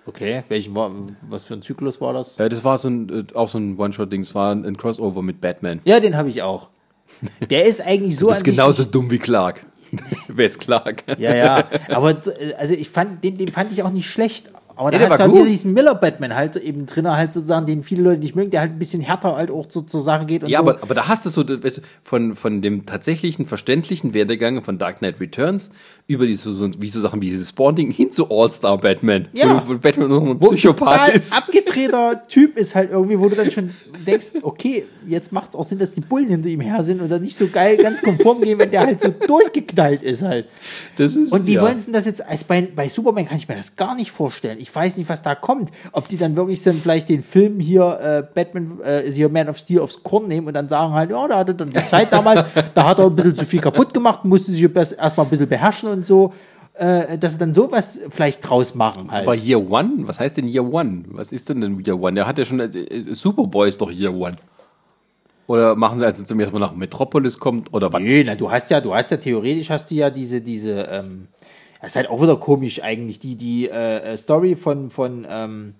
Okay, 0.07 0.43
welchen 0.49 0.75
war, 0.75 0.91
was 1.27 1.45
für 1.45 1.55
ein 1.55 1.63
Zyklus 1.63 1.99
war 1.99 2.13
das? 2.13 2.39
Äh, 2.39 2.49
das 2.49 2.63
war 2.63 2.77
so 2.77 2.89
ein, 2.89 3.09
äh, 3.09 3.33
auch 3.33 3.49
so 3.49 3.57
ein 3.57 3.77
One-Shot-Ding, 3.77 4.21
es 4.21 4.35
war 4.35 4.53
ein, 4.53 4.63
ein 4.65 4.77
Crossover 4.77 5.23
mit 5.23 5.41
Batman. 5.41 5.81
Ja, 5.83 5.99
den 5.99 6.15
habe 6.15 6.29
ich 6.29 6.43
auch. 6.43 6.69
Der 7.49 7.65
ist 7.65 7.81
eigentlich 7.81 8.15
so 8.17 8.27
Du 8.27 8.31
bist 8.33 8.43
genauso 8.43 8.83
dumm 8.83 9.09
wie 9.09 9.19
Clark. 9.19 9.65
Wer 10.27 10.45
ist 10.45 10.59
Clark? 10.59 11.03
Ja, 11.17 11.35
ja. 11.35 11.69
Aber 11.89 12.11
äh, 12.39 12.53
also 12.53 12.75
ich 12.75 12.89
fand, 12.89 13.23
den, 13.23 13.37
den 13.37 13.51
fand 13.51 13.71
ich 13.71 13.81
auch 13.83 13.91
nicht 13.91 14.09
schlecht. 14.09 14.51
Aber 14.75 14.91
da 14.91 14.97
Nee, 14.97 15.03
der 15.03 15.09
hast 15.11 15.19
du 15.19 15.23
halt 15.23 15.31
wieder 15.31 15.41
gut. 15.43 15.49
diesen 15.49 15.73
Miller-Batman 15.73 16.35
halt 16.35 16.55
eben 16.57 16.85
drin, 16.85 17.09
halt 17.09 17.31
sozusagen, 17.33 17.65
den 17.65 17.83
viele 17.83 18.03
Leute 18.03 18.19
nicht 18.21 18.35
mögen, 18.35 18.51
der 18.51 18.61
halt 18.61 18.71
ein 18.71 18.79
bisschen 18.79 19.01
härter 19.01 19.35
halt 19.35 19.51
auch 19.51 19.65
so 19.69 19.81
zur 19.81 20.01
Sache 20.01 20.25
geht 20.25 20.43
und 20.43 20.49
Ja, 20.49 20.59
so. 20.59 20.69
aber, 20.69 20.83
aber 20.83 20.93
da 20.93 21.07
hast 21.07 21.25
du 21.25 21.29
so 21.29 21.43
weißt 21.47 21.77
du, 21.77 21.81
von, 22.03 22.35
von 22.35 22.61
dem 22.61 22.85
tatsächlichen, 22.85 23.45
verständlichen 23.45 24.13
Werdegang 24.13 24.63
von 24.63 24.77
Dark 24.77 24.99
Knight 24.99 25.19
Returns 25.19 25.69
über 26.07 26.27
die, 26.27 26.35
so, 26.35 26.69
wie 26.79 26.89
so 26.89 26.99
Sachen 26.99 27.21
wie 27.21 27.27
dieses 27.29 27.49
Spawn-Ding 27.49 27.89
hin 27.91 28.11
zu 28.11 28.29
All-Star 28.29 28.77
Batman. 28.77 29.27
Ja. 29.33 29.63
Wo, 29.67 29.73
wo 29.73 29.77
Batman 29.79 30.09
nur 30.09 30.21
noch 30.21 30.29
ein 30.31 30.41
wo 30.41 30.49
Psychopath 30.49 30.99
total 30.99 31.11
ist. 31.15 31.33
abgedrehter 31.35 32.27
Typ 32.27 32.57
ist 32.57 32.75
halt 32.75 32.91
irgendwie, 32.91 33.19
wo 33.19 33.27
du 33.29 33.35
dann 33.35 33.49
schon 33.51 33.71
denkst, 34.05 34.33
okay, 34.43 34.85
jetzt 35.07 35.31
macht 35.31 35.49
es 35.49 35.55
auch 35.55 35.63
Sinn, 35.63 35.79
dass 35.79 35.91
die 35.93 36.01
Bullen 36.01 36.29
hinter 36.29 36.49
ihm 36.49 36.61
her 36.61 36.83
sind 36.83 37.01
und 37.01 37.09
dann 37.09 37.21
nicht 37.21 37.35
so 37.35 37.47
geil 37.47 37.77
ganz 37.77 38.01
konform 38.01 38.41
gehen, 38.41 38.59
wenn 38.59 38.69
der 38.71 38.81
halt 38.85 39.01
so 39.01 39.07
durchgeknallt 39.09 40.01
ist 40.03 40.21
halt. 40.21 40.47
Das 40.97 41.15
ist, 41.15 41.31
Und 41.31 41.47
wie 41.47 41.53
ja. 41.53 41.61
wollen 41.61 41.79
sie 41.79 41.85
denn 41.85 41.93
das 41.93 42.05
jetzt, 42.05 42.25
als 42.25 42.43
bei, 42.43 42.61
bei 42.61 42.87
Superman 42.87 43.25
kann 43.27 43.37
ich 43.37 43.47
mir 43.47 43.55
das 43.55 43.75
gar 43.75 43.95
nicht 43.95 44.11
vorstellen. 44.11 44.57
Ich 44.59 44.64
weiß 44.73 44.97
nicht, 44.97 45.09
was 45.09 45.21
da 45.21 45.35
kommt. 45.35 45.71
Ob 45.91 46.07
die 46.07 46.17
dann 46.17 46.35
wirklich 46.35 46.63
dann 46.63 46.75
vielleicht 46.75 47.09
den 47.09 47.23
Film 47.23 47.59
hier, 47.59 47.99
äh, 48.01 48.23
Batman 48.33 48.79
äh, 48.85 49.07
ist 49.07 49.15
hier 49.15 49.29
Man 49.29 49.49
of 49.49 49.57
Steel 49.57 49.81
aufs 49.81 50.01
Korn 50.03 50.27
nehmen 50.27 50.47
und 50.47 50.53
dann 50.53 50.69
sagen 50.69 50.93
halt, 50.93 51.11
ja, 51.11 51.27
da 51.27 51.37
hatte 51.37 51.55
dann 51.55 51.69
die 51.69 51.87
Zeit 51.87 52.13
damals, 52.13 52.45
da 52.73 52.85
hat 52.85 52.99
er 52.99 53.05
ein 53.05 53.15
bisschen 53.15 53.35
zu 53.35 53.45
viel 53.45 53.59
kaputt 53.59 53.93
gemacht, 53.93 54.23
musste 54.23 54.51
sich 54.51 54.63
erstmal 54.63 55.25
ein 55.25 55.29
bisschen 55.29 55.49
beherrschen 55.49 55.89
und 55.89 56.05
so. 56.05 56.33
Äh, 56.77 57.17
dass 57.17 57.33
sie 57.33 57.39
dann 57.39 57.53
sowas 57.53 58.01
vielleicht 58.09 58.49
draus 58.49 58.75
machen 58.75 59.09
halt. 59.09 59.25
Aber 59.25 59.33
Year 59.33 59.59
One? 59.71 59.91
Was 59.99 60.19
heißt 60.19 60.35
denn 60.35 60.49
Year 60.49 60.65
One? 60.65 61.05
Was 61.07 61.31
ist 61.31 61.47
denn 61.47 61.61
denn 61.61 61.79
Year 61.85 61.97
One? 61.97 62.15
Der 62.15 62.27
hat 62.27 62.37
ja 62.37 62.43
schon, 62.43 62.59
äh, 62.59 62.69
Superboy 63.13 63.69
ist 63.69 63.79
doch 63.79 63.89
Year 63.89 64.13
One. 64.13 64.35
Oder 65.47 65.75
machen 65.75 65.99
sie, 65.99 66.05
als 66.05 66.19
er 66.19 66.25
zum 66.25 66.39
ersten 66.39 66.57
Mal 66.57 66.67
nach 66.67 66.75
Metropolis 66.75 67.37
kommt, 67.39 67.73
oder 67.73 67.93
was? 67.93 68.01
Nee, 68.01 68.23
na, 68.25 68.35
du 68.35 68.49
hast 68.49 68.71
ja, 68.71 68.81
du 68.81 68.93
hast 68.93 69.11
ja 69.11 69.17
theoretisch 69.17 69.69
hast 69.69 69.91
du 69.91 69.95
ja 69.95 70.09
diese, 70.09 70.41
diese, 70.41 70.81
ähm, 70.91 71.27
das 71.85 71.91
ist 71.91 71.97
halt 71.97 72.09
auch 72.09 72.19
wieder 72.19 72.35
komisch 72.37 72.81
eigentlich, 72.81 73.19
die, 73.19 73.35
die 73.35 73.69
äh, 73.69 73.97
äh, 74.13 74.17
Story 74.17 74.55
von, 74.55 74.89
von, 74.89 75.27
ähm, 75.29 75.73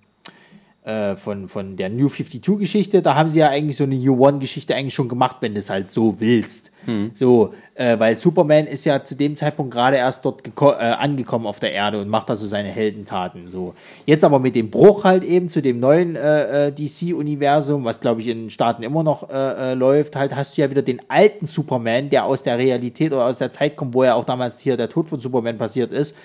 äh, 0.85 1.15
von, 1.15 1.49
von 1.49 1.77
der 1.77 1.89
New 1.89 2.07
52-Geschichte, 2.07 3.01
da 3.01 3.15
haben 3.15 3.27
sie 3.27 3.39
ja 3.39 3.49
eigentlich 3.49 3.75
so 3.75 3.85
eine 3.85 3.95
Year 3.95 4.17
One-Geschichte 4.17 4.75
eigentlich 4.75 4.93
schon 4.93 5.09
gemacht, 5.09 5.37
wenn 5.39 5.55
du 5.55 5.59
es 5.59 5.69
halt 5.69 5.89
so 5.89 6.19
willst. 6.19 6.71
So, 7.15 7.53
äh, 7.73 7.97
weil 7.97 8.15
Superman 8.15 8.67
ist 8.67 8.85
ja 8.85 9.03
zu 9.03 9.15
dem 9.15 9.35
Zeitpunkt 9.35 9.73
gerade 9.73 9.97
erst 9.97 10.23
dort 10.23 10.43
äh, 10.45 10.69
angekommen 10.69 11.47
auf 11.47 11.59
der 11.59 11.71
Erde 11.71 11.99
und 11.99 12.07
macht 12.07 12.29
also 12.29 12.45
seine 12.45 12.69
Heldentaten. 12.69 13.47
So, 13.47 13.73
jetzt 14.05 14.23
aber 14.23 14.37
mit 14.37 14.55
dem 14.55 14.69
Bruch 14.69 15.03
halt 15.03 15.23
eben 15.23 15.49
zu 15.49 15.63
dem 15.63 15.79
neuen 15.79 16.15
äh, 16.15 16.67
äh, 16.67 16.71
DC-Universum, 16.71 17.83
was 17.83 17.99
glaube 17.99 18.21
ich 18.21 18.27
in 18.27 18.43
den 18.43 18.49
Staaten 18.51 18.83
immer 18.83 19.03
noch 19.03 19.29
äh, 19.29 19.71
äh, 19.71 19.73
läuft, 19.73 20.15
halt 20.15 20.35
hast 20.35 20.55
du 20.55 20.61
ja 20.61 20.69
wieder 20.69 20.83
den 20.83 21.01
alten 21.07 21.47
Superman, 21.47 22.11
der 22.11 22.25
aus 22.25 22.43
der 22.43 22.59
Realität 22.59 23.11
oder 23.11 23.25
aus 23.25 23.39
der 23.39 23.49
Zeit 23.49 23.75
kommt, 23.75 23.95
wo 23.95 24.03
ja 24.03 24.13
auch 24.13 24.25
damals 24.25 24.59
hier 24.59 24.77
der 24.77 24.89
Tod 24.89 25.09
von 25.09 25.19
Superman 25.19 25.57
passiert 25.57 25.91
ist. 25.91 26.15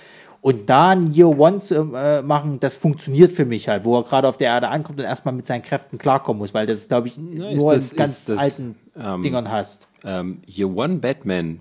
Und 0.43 0.71
da 0.71 0.91
ein 0.91 1.13
Year 1.13 1.29
One 1.39 1.59
zu 1.59 1.93
äh, 1.95 2.23
machen, 2.23 2.61
das 2.61 2.75
funktioniert 2.75 3.31
für 3.31 3.45
mich 3.45 3.69
halt, 3.69 3.85
wo 3.85 3.99
er 3.99 4.05
gerade 4.05 4.27
auf 4.27 4.39
der 4.39 4.49
Erde 4.49 4.69
ankommt 4.69 4.99
und 4.99 5.05
erstmal 5.05 5.35
mit 5.35 5.47
seinen 5.47 5.61
Kräften 5.63 5.99
klarkommen 5.99 6.39
muss, 6.39 6.55
weil 6.55 6.67
das, 6.67 6.89
glaube 6.89 7.09
ich, 7.09 7.19
ist 7.19 7.23
nur 7.59 7.75
das- 7.75 7.93
in 7.93 7.99
ganz 7.99 8.25
das, 8.25 8.39
alten 8.39 8.75
ähm, 8.99 9.21
Dingern 9.23 9.51
hast. 9.51 9.87
ähm, 10.03 10.41
Year 10.47 10.75
One 10.75 10.97
Batman 10.97 11.61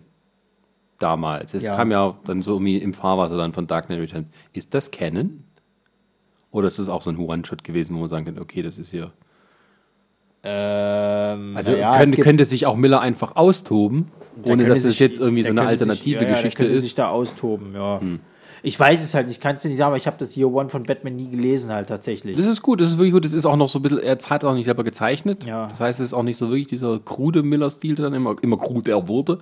damals, 0.98 1.53
es 1.53 1.66
Ja. 1.66 1.75
kam 1.75 1.91
ja 1.91 2.16
dann 2.25 2.41
so 2.41 2.53
irgendwie 2.53 2.77
im 2.77 2.93
Fahrwasser 2.93 3.35
dann 3.35 3.51
von 3.51 3.67
Dark 3.67 3.88
Knight 3.88 3.99
Returns. 3.99 4.30
Ist 4.53 4.74
das 4.74 4.91
Canon? 4.91 5.43
Oder 6.51 6.67
ist 6.69 6.80
das 6.80 6.88
auch 6.90 7.01
so 7.01 7.09
ein 7.09 7.17
One-Shot 7.17 7.64
gewesen, 7.66 7.95
wo 7.95 7.99
man 7.99 8.09
sagen 8.09 8.25
kann, 8.25 8.40
okay, 8.40 8.61
das 8.64 8.77
ist 8.77 8.91
hier. 8.91 9.11
Ähm, 10.43 11.56
Also 11.58 11.74
es 11.74 11.98
könnte, 11.98 12.22
könnte 12.22 12.45
sich 12.45 12.66
auch 12.66 12.75
Miller 12.77 13.01
einfach 13.01 13.35
austoben, 13.35 14.08
ohne 14.48 14.66
dass 14.66 14.80
es 14.80 14.85
sich- 14.91 14.99
jetzt 14.99 15.19
irgendwie 15.19 15.43
so 15.43 15.49
eine 15.49 15.61
alternative 15.64 16.19
sich, 16.19 16.22
ja, 16.22 16.22
ja, 16.30 16.33
Geschichte 16.35 16.58
könnte 16.64 16.72
ist. 16.74 16.77
Hm. 16.77 16.83
sich 16.83 16.95
da 16.95 17.09
austoben, 17.09 17.74
ja. 17.74 17.99
Ich 18.64 18.80
weiß 18.80 19.04
es 19.04 19.14
halt 19.14 19.28
nicht, 19.28 19.38
ich 19.38 19.42
kann 19.42 19.56
es 19.56 19.62
dir 19.62 19.70
nicht 19.70 19.78
sagen, 19.78 19.88
aber 19.90 19.98
ich 19.98 20.08
habe 20.08 20.18
das 20.18 20.36
Year 20.36 20.52
One 20.52 20.70
von 20.70 20.84
Batman 20.84 21.16
nie 21.16 21.30
gelesen 21.30 21.72
halt 21.72 21.88
tatsächlich. 21.90 22.36
Das 22.38 22.46
ist 22.46 22.62
gut, 22.62 22.82
das 22.82 22.90
ist 22.92 22.98
wirklich 22.98 23.14
gut. 23.14 23.26
Das 23.26 23.34
ist 23.34 23.46
auch 23.46 23.56
noch 23.56 23.70
so 23.70 23.80
ein 23.80 23.82
bisschen, 23.82 24.00
er 24.00 24.18
hat 24.18 24.44
auch 24.44 24.54
nicht 24.54 24.66
selber 24.66 24.84
gezeichnet. 24.84 25.46
Ja. 25.46 25.68
Das 25.68 25.80
heißt, 25.80 26.00
es 26.00 26.08
ist 26.08 26.14
auch 26.14 26.24
nicht 26.24 26.38
so 26.38 26.50
wirklich 26.50 26.68
dieser 26.68 27.00
krude 27.00 27.44
Miller-Stil, 27.44 27.96
der 27.96 28.06
dann 28.06 28.14
immer, 28.14 28.36
immer 28.42 28.58
kruder 28.58 29.08
wurde. 29.08 29.40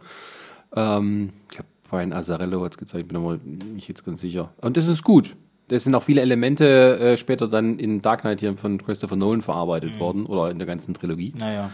Ähm, 0.75 1.31
ich 1.49 1.55
glaube, 1.55 1.69
Brian 1.89 2.13
Azarello 2.13 2.63
hat 2.63 2.73
es 2.73 2.77
gezeichnet, 2.77 3.07
bin 3.09 3.17
aber 3.17 3.37
nicht 3.73 3.87
jetzt 3.87 4.05
ganz 4.05 4.21
sicher. 4.21 4.49
Und 4.61 4.77
das 4.77 4.87
ist 4.87 5.03
gut. 5.03 5.35
Es 5.69 5.83
sind 5.83 5.95
auch 5.95 6.03
viele 6.03 6.21
Elemente 6.21 6.97
äh, 6.99 7.17
später 7.17 7.47
dann 7.47 7.77
in 7.79 8.01
Dark 8.01 8.21
Knight 8.21 8.39
hier 8.39 8.55
von 8.55 8.77
Christopher 8.81 9.15
Nolan 9.17 9.41
verarbeitet 9.41 9.95
Mhm. 9.95 9.99
worden 9.99 10.25
oder 10.25 10.49
in 10.49 10.59
der 10.59 10.65
ganzen 10.67 10.93
Trilogie. 10.93 11.33
naja. 11.37 11.69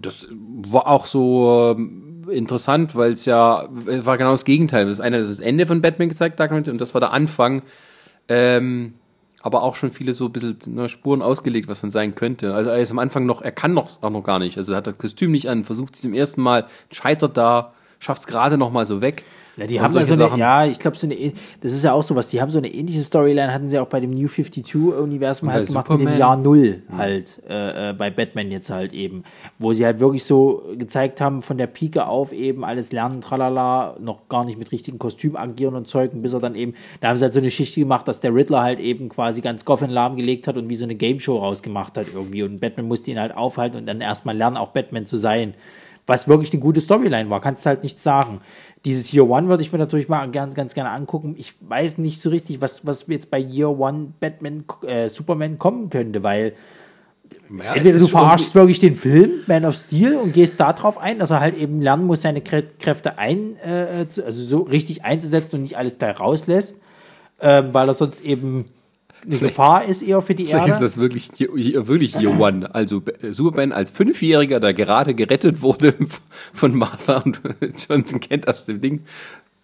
Das 0.00 0.26
war 0.30 0.86
auch 0.86 1.06
so 1.06 1.74
ähm, 1.76 2.26
interessant, 2.30 2.94
weil 2.94 3.12
es 3.12 3.24
ja 3.24 3.68
es 3.86 4.06
war 4.06 4.18
genau 4.18 4.32
das 4.32 4.44
Gegenteil. 4.44 4.86
Das 4.86 5.00
eine 5.00 5.18
ist 5.18 5.30
das 5.30 5.40
Ende 5.40 5.66
von 5.66 5.80
Batman 5.82 6.08
gezeigt, 6.08 6.38
Dark 6.40 6.50
Knight, 6.50 6.68
und 6.68 6.80
das 6.80 6.94
war 6.94 7.00
der 7.00 7.12
Anfang. 7.12 7.62
Ähm, 8.28 8.94
aber 9.40 9.62
auch 9.62 9.76
schon 9.76 9.92
viele 9.92 10.14
so 10.14 10.26
ein 10.26 10.32
bisschen 10.32 10.74
ne, 10.74 10.88
Spuren 10.88 11.22
ausgelegt, 11.22 11.68
was 11.68 11.80
dann 11.80 11.90
sein 11.90 12.14
könnte. 12.14 12.54
Also 12.54 12.70
er 12.70 12.78
ist 12.78 12.90
am 12.90 12.98
Anfang 12.98 13.24
noch, 13.24 13.40
er 13.40 13.52
kann 13.52 13.72
noch 13.72 14.02
auch 14.02 14.10
noch 14.10 14.24
gar 14.24 14.38
nicht. 14.38 14.58
Also 14.58 14.72
er 14.72 14.78
hat 14.78 14.86
das 14.86 14.98
Kostüm 14.98 15.30
nicht 15.30 15.48
an, 15.48 15.64
versucht 15.64 15.94
es 15.94 16.00
zum 16.00 16.12
ersten 16.12 16.42
Mal, 16.42 16.66
scheitert 16.90 17.36
da, 17.36 17.72
schafft 17.98 18.22
es 18.22 18.26
gerade 18.26 18.58
noch 18.58 18.72
mal 18.72 18.84
so 18.84 19.00
weg. 19.00 19.24
Ja, 19.58 19.66
die 19.66 19.78
Und 19.78 19.82
haben 19.82 20.04
so 20.04 20.12
eine, 20.14 20.38
ja, 20.38 20.64
ich 20.66 20.78
glaube, 20.78 20.96
so 20.96 21.06
eine, 21.06 21.32
das 21.60 21.72
ist 21.72 21.82
ja 21.82 21.92
auch 21.92 22.04
sowas, 22.04 22.28
die 22.28 22.40
haben 22.40 22.50
so 22.50 22.58
eine 22.58 22.72
ähnliche 22.72 23.02
Storyline, 23.02 23.52
hatten 23.52 23.68
sie 23.68 23.78
auch 23.78 23.88
bei 23.88 23.98
dem 23.98 24.10
New 24.10 24.28
52-Universum 24.28 25.48
Und 25.48 25.54
halt 25.54 25.66
gemacht 25.66 25.90
mit 25.90 25.98
dem 25.98 26.06
Superman. 26.06 26.18
Jahr 26.18 26.36
Null 26.36 26.82
halt, 26.96 27.42
äh, 27.48 27.90
äh, 27.90 27.92
bei 27.92 28.10
Batman 28.10 28.52
jetzt 28.52 28.70
halt 28.70 28.92
eben, 28.92 29.24
wo 29.58 29.72
sie 29.72 29.84
halt 29.84 29.98
wirklich 29.98 30.24
so 30.24 30.62
gezeigt 30.76 31.20
haben, 31.20 31.42
von 31.42 31.58
der 31.58 31.66
Pike 31.66 32.06
auf 32.06 32.32
eben 32.32 32.64
alles 32.64 32.92
lernen, 32.92 33.20
tralala, 33.20 33.96
noch 33.98 34.28
gar 34.28 34.44
nicht 34.44 34.58
mit 34.58 34.70
richtigen 34.70 35.00
Kostüm 35.00 35.34
agieren 35.34 35.74
und 35.74 35.88
Zeugen, 35.88 36.22
bis 36.22 36.32
er 36.34 36.40
dann 36.40 36.54
eben, 36.54 36.74
da 37.00 37.08
haben 37.08 37.16
sie 37.16 37.24
halt 37.24 37.34
so 37.34 37.40
eine 37.40 37.48
Geschichte 37.48 37.80
gemacht, 37.80 38.06
dass 38.06 38.20
der 38.20 38.32
Riddler 38.32 38.62
halt 38.62 38.78
eben 38.78 39.08
quasi 39.08 39.40
ganz 39.40 39.64
Gotham 39.64 39.90
lahmgelegt 39.90 40.46
hat 40.46 40.56
und 40.56 40.70
wie 40.70 40.76
so 40.76 40.84
eine 40.84 40.94
Game 40.94 41.18
Show 41.18 41.36
rausgemacht 41.36 41.98
hat 41.98 42.06
irgendwie. 42.14 42.44
Und 42.44 42.60
Batman 42.60 42.86
musste 42.86 43.10
ihn 43.10 43.18
halt 43.18 43.36
aufhalten 43.36 43.76
und 43.76 43.86
dann 43.86 44.00
erstmal 44.00 44.36
lernen, 44.36 44.56
auch 44.56 44.68
Batman 44.68 45.04
zu 45.04 45.16
sein 45.16 45.54
was 46.08 46.26
wirklich 46.26 46.52
eine 46.52 46.60
gute 46.60 46.80
Storyline 46.80 47.30
war, 47.30 47.40
kannst 47.40 47.64
du 47.64 47.68
halt 47.68 47.82
nicht 47.84 48.00
sagen. 48.02 48.40
Dieses 48.84 49.12
Year 49.12 49.28
One 49.28 49.48
würde 49.48 49.62
ich 49.62 49.70
mir 49.72 49.78
natürlich 49.78 50.08
mal 50.08 50.28
gern, 50.30 50.54
ganz 50.54 50.74
gerne 50.74 50.90
angucken. 50.90 51.34
Ich 51.38 51.54
weiß 51.60 51.98
nicht 51.98 52.20
so 52.20 52.30
richtig, 52.30 52.60
was, 52.60 52.86
was 52.86 53.06
jetzt 53.08 53.30
bei 53.30 53.38
Year 53.38 53.70
One 53.78 54.12
Batman, 54.18 54.64
äh, 54.86 55.08
Superman 55.08 55.58
kommen 55.58 55.90
könnte, 55.90 56.22
weil 56.22 56.54
Ja, 57.50 57.74
entweder 57.74 57.98
du 57.98 58.06
verarschst 58.08 58.54
wirklich 58.54 58.78
den 58.80 58.94
Film, 58.96 59.30
Man 59.46 59.64
of 59.64 59.74
Steel, 59.74 60.16
und 60.16 60.32
gehst 60.32 60.58
da 60.60 60.72
drauf 60.72 60.96
ein, 60.98 61.18
dass 61.18 61.30
er 61.30 61.40
halt 61.40 61.56
eben 61.56 61.80
lernen 61.82 62.04
muss, 62.06 62.22
seine 62.22 62.40
Krä 62.40 62.62
Kräfte 62.78 63.18
ein, 63.18 63.56
äh, 63.56 64.06
zu- 64.08 64.24
also 64.24 64.42
so 64.44 64.62
richtig 64.62 65.04
einzusetzen 65.04 65.56
und 65.56 65.62
nicht 65.62 65.76
alles 65.76 65.98
gleich 65.98 66.18
rauslässt, 66.18 66.80
ähm, 67.40 67.68
weil 67.72 67.88
er 67.88 67.94
sonst 67.94 68.20
eben 68.22 68.66
eine 69.24 69.38
Gefahr 69.38 69.84
ist 69.84 70.02
eher 70.02 70.20
für 70.22 70.34
die 70.34 70.46
Vielleicht 70.46 70.66
ist 70.68 70.72
Erde. 70.74 70.84
das 70.84 70.96
wirklich 70.98 71.30
wirklich 71.38 72.14
Year 72.16 72.38
One. 72.40 72.74
Also 72.74 73.02
äh, 73.22 73.32
Superman 73.32 73.72
als 73.72 73.90
Fünfjähriger, 73.90 74.60
der 74.60 74.74
gerade 74.74 75.14
gerettet 75.14 75.62
wurde 75.62 75.94
von 76.52 76.74
Martha 76.74 77.18
und 77.18 77.40
Johnson 77.88 78.20
kennt 78.20 78.46
das 78.48 78.66
dem 78.66 78.80
Ding. 78.80 79.04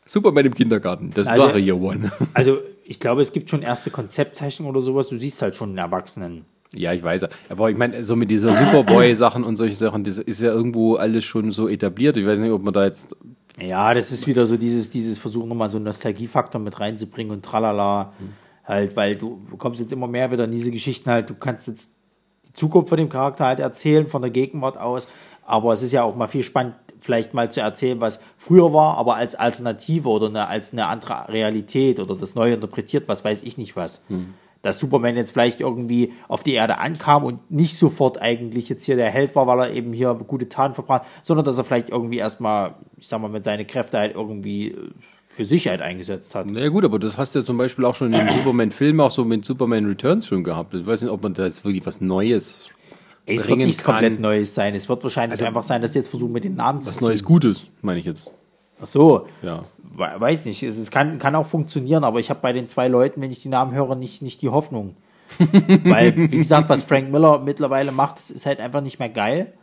Superman 0.07 0.45
im 0.47 0.55
Kindergarten, 0.55 1.11
das 1.15 1.27
Also- 1.27 1.47
war 1.47 1.57
Year 1.59 1.81
One. 1.81 2.13
Also 2.35 2.59
ich 2.85 3.01
glaube, 3.01 3.23
es 3.23 3.33
gibt 3.33 3.49
schon 3.51 3.63
erste 3.63 3.91
Konzeptzeichnungen 3.91 4.71
oder 4.71 4.83
sowas. 4.83 5.09
Du 5.09 5.19
siehst 5.19 5.41
halt 5.41 5.57
schon 5.57 5.71
einen 5.71 5.79
Erwachsenen. 5.79 6.45
Ja, 6.75 6.93
ich 6.93 7.03
weiß. 7.03 7.27
Aber 7.49 7.71
ich 7.71 7.77
meine, 7.79 8.03
so 8.05 8.17
mit 8.17 8.31
dieser 8.31 8.51
Superboy-Sachen 8.53 9.45
und 9.45 9.57
solche 9.57 9.77
Sachen, 9.77 10.03
das 10.05 10.19
ist 10.19 10.43
ja 10.43 10.51
irgendwo 10.53 10.97
alles 10.97 11.25
schon 11.25 11.53
so 11.53 11.69
etabliert. 11.69 12.17
Ich 12.17 12.27
weiß 12.27 12.41
nicht, 12.41 12.51
ob 12.51 12.63
man 12.63 12.75
da 12.75 12.85
jetzt. 12.85 13.17
Ja, 13.61 13.95
das 13.95 14.11
ist 14.11 14.27
wieder 14.27 14.45
so 14.45 14.57
dieses, 14.57 14.91
dieses 14.91 15.17
Versuchen, 15.19 15.49
nochmal 15.49 15.69
so 15.69 15.77
einen 15.79 15.85
Nostalgiefaktor 15.85 16.61
mit 16.61 16.81
reinzubringen 16.81 17.33
und 17.33 17.45
tralala. 17.45 18.13
Halt, 18.65 18.97
weil 18.97 19.17
du 19.17 19.43
bekommst 19.51 19.81
jetzt 19.81 19.93
immer 19.93 20.07
mehr 20.07 20.31
wieder 20.31 20.45
in 20.45 20.51
diese 20.51 20.71
Geschichten 20.71 21.11
halt, 21.11 21.29
du 21.29 21.35
kannst 21.35 21.69
jetzt 21.69 21.89
die 22.47 22.53
Zukunft 22.55 22.89
von 22.89 22.99
dem 22.99 23.11
Charakter 23.11 23.45
halt 23.45 23.61
erzählen, 23.61 24.07
von 24.07 24.23
der 24.23 24.31
Gegenwart 24.31 24.79
aus. 24.79 25.07
Aber 25.47 25.75
es 25.75 25.83
ist 25.83 25.93
ja 25.93 26.03
auch 26.03 26.17
mal 26.17 26.29
viel 26.29 26.43
spannend, 26.43 26.75
vielleicht 27.01 27.35
mal 27.35 27.51
zu 27.51 27.61
erzählen, 27.61 28.01
was 28.01 28.21
früher 28.39 28.73
war, 28.73 28.97
aber 28.97 29.17
als 29.17 29.35
Alternative 29.35 30.09
oder 30.09 30.29
eine, 30.29 30.49
als 30.49 30.73
eine 30.73 30.87
andere 30.87 31.29
Realität 31.29 32.01
oder 32.01 32.15
das 32.17 32.35
neu 32.35 32.55
interpretiert, 32.55 33.09
was 33.09 33.23
weiß 33.25 33.43
ich 33.43 33.59
nicht 33.59 33.77
was. 33.77 34.03
Dass 34.63 34.79
Superman 34.79 35.15
jetzt 35.17 35.33
vielleicht 35.33 35.61
irgendwie 35.61 36.15
auf 36.27 36.43
die 36.43 36.55
Erde 36.55 36.79
ankam 36.79 37.25
und 37.25 37.51
nicht 37.51 37.77
sofort 37.77 38.23
eigentlich 38.23 38.71
jetzt 38.71 38.85
hier 38.85 38.97
der 38.97 39.11
Held 39.11 39.37
war, 39.37 39.47
weil 39.47 39.59
er 39.59 39.73
eben 39.75 39.93
hier 39.93 40.15
gute 40.15 40.49
Taten 40.49 40.73
verbracht, 40.73 41.03
sondern 41.23 41.45
dass 41.45 41.59
er 41.59 41.65
vielleicht 41.65 41.91
irgendwie 41.91 42.17
erstmal, 42.17 42.77
ich 42.97 43.07
sag 43.07 43.21
mal, 43.21 43.29
mit 43.29 43.45
seinen 43.45 43.67
Kräften 43.67 43.99
halt 43.99 44.15
irgendwie 44.15 44.69
äh, 44.69 44.91
für 45.35 45.45
Sicherheit 45.45 45.83
eingesetzt 45.83 46.35
hat. 46.35 46.47
Naja, 46.51 46.69
gut, 46.69 46.85
aber 46.85 46.99
das 46.99 47.19
hast 47.19 47.35
du 47.35 47.41
ja 47.41 47.45
zum 47.45 47.57
Beispiel 47.59 47.85
auch 47.85 47.95
schon 47.95 48.13
in 48.13 48.27
den 48.27 48.29
Superman-Filmen, 48.39 49.01
auch 49.01 49.11
so 49.11 49.25
mit 49.25 49.45
Superman 49.45 49.87
Returns 49.87 50.27
schon 50.27 50.45
gehabt. 50.45 50.75
Ich 50.75 50.87
weiß 50.87 51.03
nicht, 51.03 51.11
ob 51.11 51.23
man 51.23 51.35
da 51.35 51.45
jetzt 51.45 51.65
wirklich 51.65 51.85
was 51.87 52.01
Neues, 52.01 52.67
es 53.27 53.49
wird 53.49 53.59
nichts 53.59 53.83
komplett 53.83 54.15
kann. 54.15 54.23
Neues 54.23 54.55
sein. 54.55 54.75
Es 54.75 54.89
wird 54.89 55.03
wahrscheinlich 55.03 55.43
einfach 55.45 55.65
sein, 55.65 55.81
dass 55.83 55.93
sie 55.95 55.99
jetzt 55.99 56.09
versuchen, 56.09 56.33
mit 56.33 56.45
den 56.45 56.55
Namen 56.57 56.83
zu 56.83 56.91
was 56.91 57.01
Neues 57.01 57.25
Gutes, 57.25 57.69
meine 57.83 57.99
ich 57.99 58.05
jetzt. 58.05 58.31
Ach 58.81 58.87
so, 58.87 59.27
Ja. 59.43 59.65
we- 59.97 60.21
weiß 60.21 60.45
nicht. 60.45 60.63
Es 60.63 60.77
es 60.77 60.91
kann, 60.91 61.19
kann 61.19 61.35
auch 61.35 61.47
funktionieren, 61.47 62.05
aber 62.05 62.21
ich 62.21 62.29
habe 62.31 62.41
bei 62.41 62.53
den 62.53 62.69
zwei 62.69 62.89
Leuten, 62.89 63.21
wenn 63.23 63.31
ich 63.31 63.41
die 63.41 63.49
Namen 63.49 63.73
höre, 63.75 63.95
nicht, 63.95 64.21
nicht 64.21 64.43
die 64.43 64.51
Hoffnung. 64.51 64.97
Weil, 65.85 66.15
wie 66.17 66.37
gesagt, 66.37 66.69
was 66.69 66.83
Frank 66.83 67.11
Miller 67.11 67.39
mittlerweile 67.39 67.93
macht, 67.93 68.19
das 68.19 68.31
ist 68.31 68.45
halt 68.47 68.61
einfach 68.61 68.83
nicht 68.83 68.99
mehr 68.99 69.09
geil. 69.09 69.55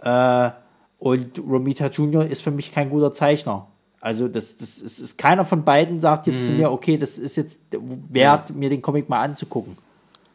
Äh, 0.00 0.50
und 0.98 1.38
Romita 1.38 1.88
Jr. 1.88 2.24
ist 2.26 2.40
für 2.42 2.50
mich 2.50 2.72
kein 2.72 2.88
guter 2.88 3.12
Zeichner. 3.12 3.66
Also 4.02 4.26
das, 4.26 4.56
das 4.56 4.78
ist, 4.78 4.98
ist 4.98 5.16
keiner 5.16 5.44
von 5.44 5.62
beiden 5.62 6.00
sagt 6.00 6.26
jetzt 6.26 6.46
zu 6.46 6.52
mir, 6.52 6.72
okay, 6.72 6.98
das 6.98 7.18
ist 7.18 7.36
jetzt 7.36 7.60
wert, 7.70 8.52
mir 8.52 8.68
den 8.68 8.82
Comic 8.82 9.08
mal 9.08 9.22
anzugucken. 9.22 9.78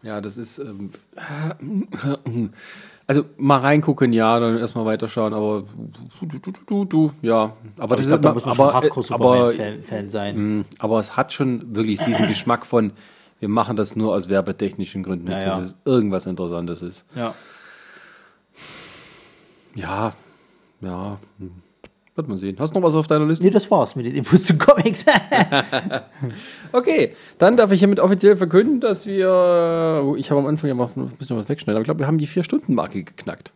Ja, 0.01 0.21
das 0.21 0.37
ist. 0.37 0.57
Ähm, 0.57 0.91
also 3.07 3.25
mal 3.35 3.57
reingucken, 3.57 4.13
ja, 4.13 4.39
dann 4.39 4.57
erstmal 4.57 4.85
weiterschauen, 4.85 5.33
aber 5.33 5.65
du, 6.21 6.27
du, 6.27 6.39
du, 6.39 6.51
du, 6.65 6.85
du, 6.85 7.11
ja. 7.21 7.57
Aber 7.77 7.97
das 7.97 8.05
ich 8.05 8.09
glaube, 8.09 8.23
da 8.23 8.29
ist 8.29 8.35
muss 8.35 8.45
man 8.45 8.53
aber, 8.53 8.63
aber, 8.63 8.73
Hardcore-Superman-Fan 8.75 9.83
Fan 9.83 10.09
sein. 10.09 10.59
mh, 10.59 10.65
aber 10.79 10.99
es 11.01 11.17
hat 11.17 11.33
schon 11.33 11.75
wirklich 11.75 11.99
diesen 11.99 12.25
Geschmack 12.29 12.65
von, 12.65 12.93
wir 13.41 13.49
machen 13.49 13.75
das 13.75 13.97
nur 13.97 14.15
aus 14.15 14.29
werbetechnischen 14.29 15.03
Gründen, 15.03 15.25
nicht, 15.25 15.39
Ja, 15.39 15.43
ja. 15.43 15.57
dass 15.57 15.65
es 15.65 15.75
irgendwas 15.83 16.25
Interessantes 16.25 16.81
ist. 16.81 17.05
Ja. 17.15 17.33
Ja, 19.75 20.13
ja, 20.79 21.19
hm. 21.39 21.51
Wird 22.17 22.27
man 22.27 22.37
sehen. 22.37 22.57
Hast 22.59 22.75
du 22.75 22.79
noch 22.79 22.87
was 22.87 22.95
auf 22.95 23.07
deiner 23.07 23.25
Liste? 23.25 23.45
Nee, 23.45 23.51
das 23.51 23.69
war's 23.71 23.95
mit 23.95 24.05
den 24.05 24.15
Infos 24.15 24.43
zu 24.43 24.57
Comics. 24.57 25.05
Okay, 26.73 27.15
dann 27.37 27.55
darf 27.55 27.71
ich 27.71 27.79
hiermit 27.79 28.01
offiziell 28.01 28.35
verkünden, 28.35 28.81
dass 28.81 29.05
wir, 29.05 30.03
oh, 30.03 30.15
ich 30.17 30.29
habe 30.31 30.41
am 30.41 30.47
Anfang 30.47 30.67
ja 30.67 30.73
noch 30.73 30.95
ein 30.97 31.07
bisschen 31.17 31.37
was 31.37 31.47
wegschneiden, 31.47 31.77
aber 31.77 31.81
ich 31.81 31.85
glaube, 31.85 31.99
wir 31.99 32.07
haben 32.07 32.17
die 32.17 32.27
Vier-Stunden-Marke 32.27 33.03
geknackt. 33.03 33.53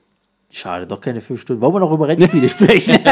Schade, 0.53 0.85
doch 0.85 0.99
keine 0.99 1.22
fünf 1.22 1.41
Stunden. 1.41 1.61
Wollen 1.61 1.73
wir 1.73 1.80
noch 1.80 1.93
über 1.93 2.07
Rennspiele 2.09 2.49
sprechen? 2.49 2.99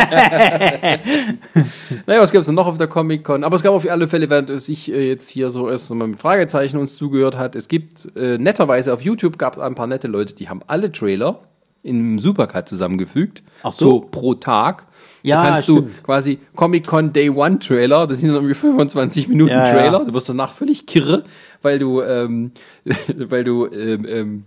Naja, 2.05 2.21
was 2.21 2.31
gab 2.31 2.41
es 2.41 2.45
denn 2.47 2.55
noch 2.55 2.67
auf 2.67 2.77
der 2.77 2.87
Comic-Con? 2.87 3.43
Aber 3.43 3.55
es 3.55 3.63
gab 3.63 3.73
auf 3.73 3.89
alle 3.89 4.07
Fälle, 4.07 4.29
während 4.29 4.61
sich 4.61 4.91
äh, 4.91 5.07
jetzt 5.07 5.29
hier 5.29 5.49
so 5.49 5.69
erst 5.69 5.89
mal 5.93 6.07
mit 6.07 6.19
Fragezeichen 6.19 6.77
uns 6.77 6.97
zugehört 6.97 7.37
hat, 7.37 7.55
es 7.55 7.67
gibt 7.67 8.15
äh, 8.15 8.37
netterweise 8.37 8.93
auf 8.93 9.01
YouTube 9.01 9.37
gab 9.37 9.55
es 9.55 9.61
ein 9.61 9.75
paar 9.75 9.87
nette 9.87 10.07
Leute, 10.07 10.33
die 10.33 10.49
haben 10.49 10.61
alle 10.67 10.91
Trailer 10.91 11.41
im 11.81 12.19
Supercut 12.19 12.67
zusammengefügt. 12.67 13.43
Ach 13.63 13.71
so. 13.71 14.01
pro 14.01 14.33
Tag. 14.33 14.87
Ja, 15.23 15.43
da 15.43 15.49
kannst 15.49 15.63
stimmt. 15.63 15.97
du 15.97 16.01
quasi 16.03 16.39
Comic-Con 16.55 17.11
Day 17.13 17.29
One 17.29 17.59
Trailer, 17.59 18.07
das 18.07 18.19
sind 18.19 18.29
irgendwie 18.31 18.53
25 18.53 19.27
Minuten 19.27 19.51
Ja, 19.51 19.65
ja. 19.67 19.71
Trailer, 19.73 20.05
du 20.05 20.13
wirst 20.13 20.29
danach 20.29 20.53
völlig 20.53 20.85
kirre, 20.85 21.23
weil 21.61 21.79
du, 21.79 22.01
ähm, 22.01 22.51
weil 23.15 23.43
du, 23.43 23.65
ähm, 23.67 24.05
ähm, 24.07 24.43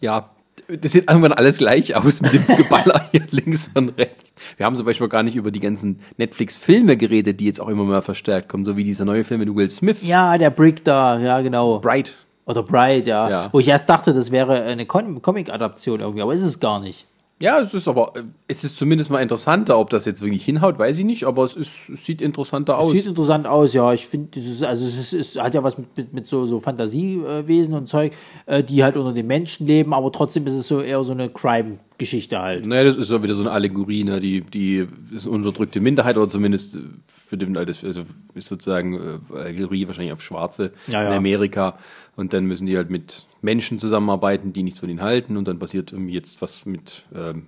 ja, 0.00 0.30
das 0.68 0.92
sieht 0.92 1.08
irgendwann 1.08 1.32
alles 1.32 1.56
gleich 1.56 1.96
aus 1.96 2.20
mit 2.20 2.32
dem 2.34 2.46
Geballer 2.56 3.06
hier 3.12 3.22
links 3.30 3.70
und 3.74 3.96
rechts. 3.98 4.24
Wir 4.58 4.66
haben 4.66 4.76
zum 4.76 4.84
Beispiel 4.84 5.08
gar 5.08 5.22
nicht 5.22 5.34
über 5.36 5.50
die 5.50 5.60
ganzen 5.60 6.00
Netflix-Filme 6.18 6.96
geredet, 6.98 7.40
die 7.40 7.46
jetzt 7.46 7.60
auch 7.60 7.68
immer 7.68 7.84
mehr 7.84 8.02
verstärkt 8.02 8.48
kommen, 8.48 8.64
so 8.66 8.76
wie 8.76 8.84
dieser 8.84 9.04
neue 9.06 9.24
Film 9.24 9.40
mit 9.40 9.54
Will 9.54 9.70
Smith, 9.70 9.98
ja, 10.02 10.36
der 10.36 10.50
Brick 10.50 10.84
da, 10.84 11.18
ja, 11.18 11.40
genau. 11.40 11.78
Bright. 11.80 12.14
Oder 12.44 12.62
Bright, 12.62 13.06
ja. 13.06 13.28
Ja. 13.30 13.48
Wo 13.52 13.60
ich 13.60 13.68
erst 13.68 13.88
dachte, 13.88 14.12
das 14.14 14.30
wäre 14.30 14.62
eine 14.62 14.86
Com- 14.86 15.20
Comic-Adaption 15.22 16.00
irgendwie, 16.00 16.22
aber 16.22 16.34
ist 16.34 16.42
es 16.42 16.60
gar 16.60 16.80
nicht. 16.80 17.06
Ja, 17.40 17.60
es 17.60 17.72
ist 17.72 17.86
aber, 17.86 18.12
äh, 18.16 18.22
es 18.48 18.64
ist 18.64 18.76
zumindest 18.76 19.10
mal 19.10 19.20
interessanter, 19.20 19.78
ob 19.78 19.90
das 19.90 20.04
jetzt 20.06 20.22
wirklich 20.22 20.44
hinhaut, 20.44 20.78
weiß 20.78 20.98
ich 20.98 21.04
nicht, 21.04 21.24
aber 21.24 21.44
es 21.44 21.54
ist, 21.54 21.70
es 21.92 22.04
sieht 22.04 22.20
interessanter 22.20 22.78
aus. 22.78 22.90
Sieht 22.90 23.06
interessant 23.06 23.46
aus, 23.46 23.72
ja. 23.74 23.92
Ich 23.92 24.08
finde, 24.08 24.38
also 24.66 24.86
es, 24.86 24.96
ist, 24.96 25.12
es 25.12 25.40
hat 25.40 25.54
ja 25.54 25.62
was 25.62 25.78
mit, 25.78 25.96
mit, 25.96 26.12
mit 26.12 26.26
so, 26.26 26.46
so 26.46 26.58
Fantasiewesen 26.58 27.74
und 27.74 27.86
Zeug, 27.86 28.12
äh, 28.46 28.64
die 28.64 28.82
halt 28.82 28.96
unter 28.96 29.12
den 29.12 29.26
Menschen 29.26 29.66
leben, 29.66 29.94
aber 29.94 30.10
trotzdem 30.10 30.46
ist 30.48 30.54
es 30.54 30.66
so 30.66 30.80
eher 30.80 31.04
so 31.04 31.12
eine 31.12 31.28
Crime-Geschichte 31.28 32.40
halt. 32.40 32.66
Naja, 32.66 32.84
das 32.84 32.96
ist 32.96 33.10
ja 33.10 33.22
wieder 33.22 33.34
so 33.34 33.42
eine 33.42 33.52
Allegorie, 33.52 34.02
ne? 34.02 34.18
die, 34.18 34.40
die 34.40 34.88
ist 35.12 35.26
eine 35.26 35.36
unterdrückte 35.36 35.80
Minderheit 35.80 36.16
oder 36.16 36.28
zumindest 36.28 36.78
für 37.06 37.36
den, 37.36 37.54
das 37.54 37.84
also 37.84 38.02
ist 38.34 38.48
sozusagen 38.48 39.20
äh, 39.30 39.36
Allegorie 39.36 39.86
wahrscheinlich 39.86 40.12
auf 40.12 40.22
Schwarze 40.22 40.72
Ja, 40.88 41.02
ja. 41.02 41.10
in 41.10 41.16
Amerika 41.16 41.78
und 42.18 42.32
dann 42.32 42.46
müssen 42.46 42.66
die 42.66 42.76
halt 42.76 42.90
mit 42.90 43.26
Menschen 43.42 43.78
zusammenarbeiten, 43.78 44.52
die 44.52 44.64
nichts 44.64 44.80
von 44.80 44.90
ihnen 44.90 45.02
halten 45.02 45.36
und 45.36 45.46
dann 45.46 45.60
passiert 45.60 45.92
irgendwie 45.92 46.14
jetzt 46.14 46.42
was 46.42 46.66
mit, 46.66 47.04
ähm, 47.14 47.46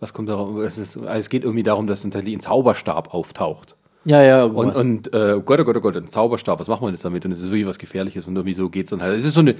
was 0.00 0.12
kommt 0.12 0.28
darauf, 0.28 0.58
es, 0.58 0.76
ist, 0.76 0.96
es 0.96 1.30
geht 1.30 1.44
irgendwie 1.44 1.62
darum, 1.62 1.86
dass 1.86 2.02
dann 2.02 2.10
tatsächlich 2.10 2.36
ein 2.36 2.40
Zauberstab 2.40 3.14
auftaucht. 3.14 3.76
Ja, 4.04 4.22
ja, 4.22 4.42
Und, 4.42 4.56
irgendwas. 4.56 4.76
und 4.76 5.14
äh, 5.14 5.34
oh 5.34 5.40
Gott, 5.40 5.60
oh 5.60 5.64
Gott, 5.64 5.76
oh 5.76 5.80
Gott, 5.80 5.96
ein 5.96 6.08
Zauberstab, 6.08 6.58
was 6.58 6.66
macht 6.66 6.82
man 6.82 6.90
jetzt 6.90 7.04
damit? 7.04 7.24
Und 7.24 7.30
es 7.30 7.40
ist 7.40 7.46
wirklich 7.46 7.66
was 7.66 7.78
Gefährliches 7.78 8.26
und 8.26 8.34
irgendwie 8.34 8.54
so 8.54 8.68
geht's 8.68 8.90
dann 8.90 9.02
halt. 9.02 9.16
Es 9.16 9.24
ist 9.24 9.34
so 9.34 9.40
eine, 9.40 9.54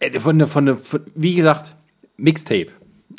äh, 0.00 0.18
von, 0.18 0.44
von, 0.48 0.76
von 0.76 1.00
wie 1.14 1.36
gesagt, 1.36 1.76
Mixtape. 2.16 2.72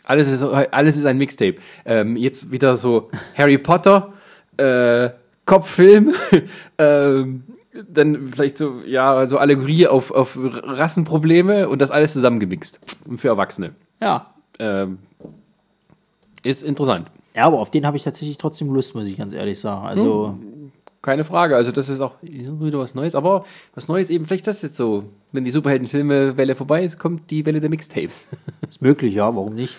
Alles 0.04 0.28
ist, 0.28 0.44
alles 0.44 0.98
ist 0.98 1.06
ein 1.06 1.18
Mixtape. 1.18 1.56
Ähm, 1.86 2.18
jetzt 2.18 2.52
wieder 2.52 2.76
so 2.76 3.10
Harry 3.38 3.58
Potter, 3.58 4.12
äh, 4.58 5.12
Kopffilm, 5.46 6.14
ähm, 6.78 7.44
dann 7.88 8.28
vielleicht 8.28 8.58
so, 8.58 8.82
ja, 8.86 9.26
so 9.28 9.38
Allegorie 9.38 9.88
auf, 9.88 10.12
auf 10.12 10.38
Rassenprobleme 10.40 11.70
und 11.70 11.80
das 11.82 11.92
alles 11.92 12.14
zusammengemixt. 12.14 12.80
Für 13.18 13.28
Erwachsene. 13.30 13.74
ja. 14.02 14.34
Ähm, 14.62 14.98
ist 16.44 16.64
interessant. 16.64 17.08
Ja, 17.36 17.46
aber 17.46 17.60
auf 17.60 17.70
den 17.72 17.86
habe 17.86 17.98
ich 17.98 18.04
tatsächlich 18.04 18.38
trotzdem 18.38 18.74
Lust, 18.74 18.96
muss 18.96 19.08
ich 19.08 19.18
ganz 19.18 19.34
ehrlich 19.34 19.60
sagen. 19.60 19.86
Also, 19.86 20.38
Keine 21.02 21.24
Frage. 21.24 21.56
Also 21.56 21.72
das 21.72 21.90
ist 21.90 22.00
auch 22.02 22.16
wieder 22.22 22.80
was 22.80 22.96
Neues. 22.96 23.16
Aber 23.16 23.46
was 23.76 23.88
Neues 23.88 24.10
eben, 24.10 24.26
vielleicht 24.26 24.48
ist 24.48 24.58
das 24.58 24.62
jetzt 24.64 24.76
so. 24.76 25.06
Wenn 25.32 25.46
die 25.46 25.52
Superheldenfilme-Welle 25.52 26.56
vorbei 26.56 26.84
ist, 26.84 26.98
kommt 27.00 27.30
die 27.32 27.46
Welle 27.46 27.62
der 27.62 27.70
Mixtapes. 27.70 28.28
ist 28.70 28.82
möglich, 28.82 29.14
ja, 29.16 29.34
warum 29.36 29.56
nicht? 29.56 29.78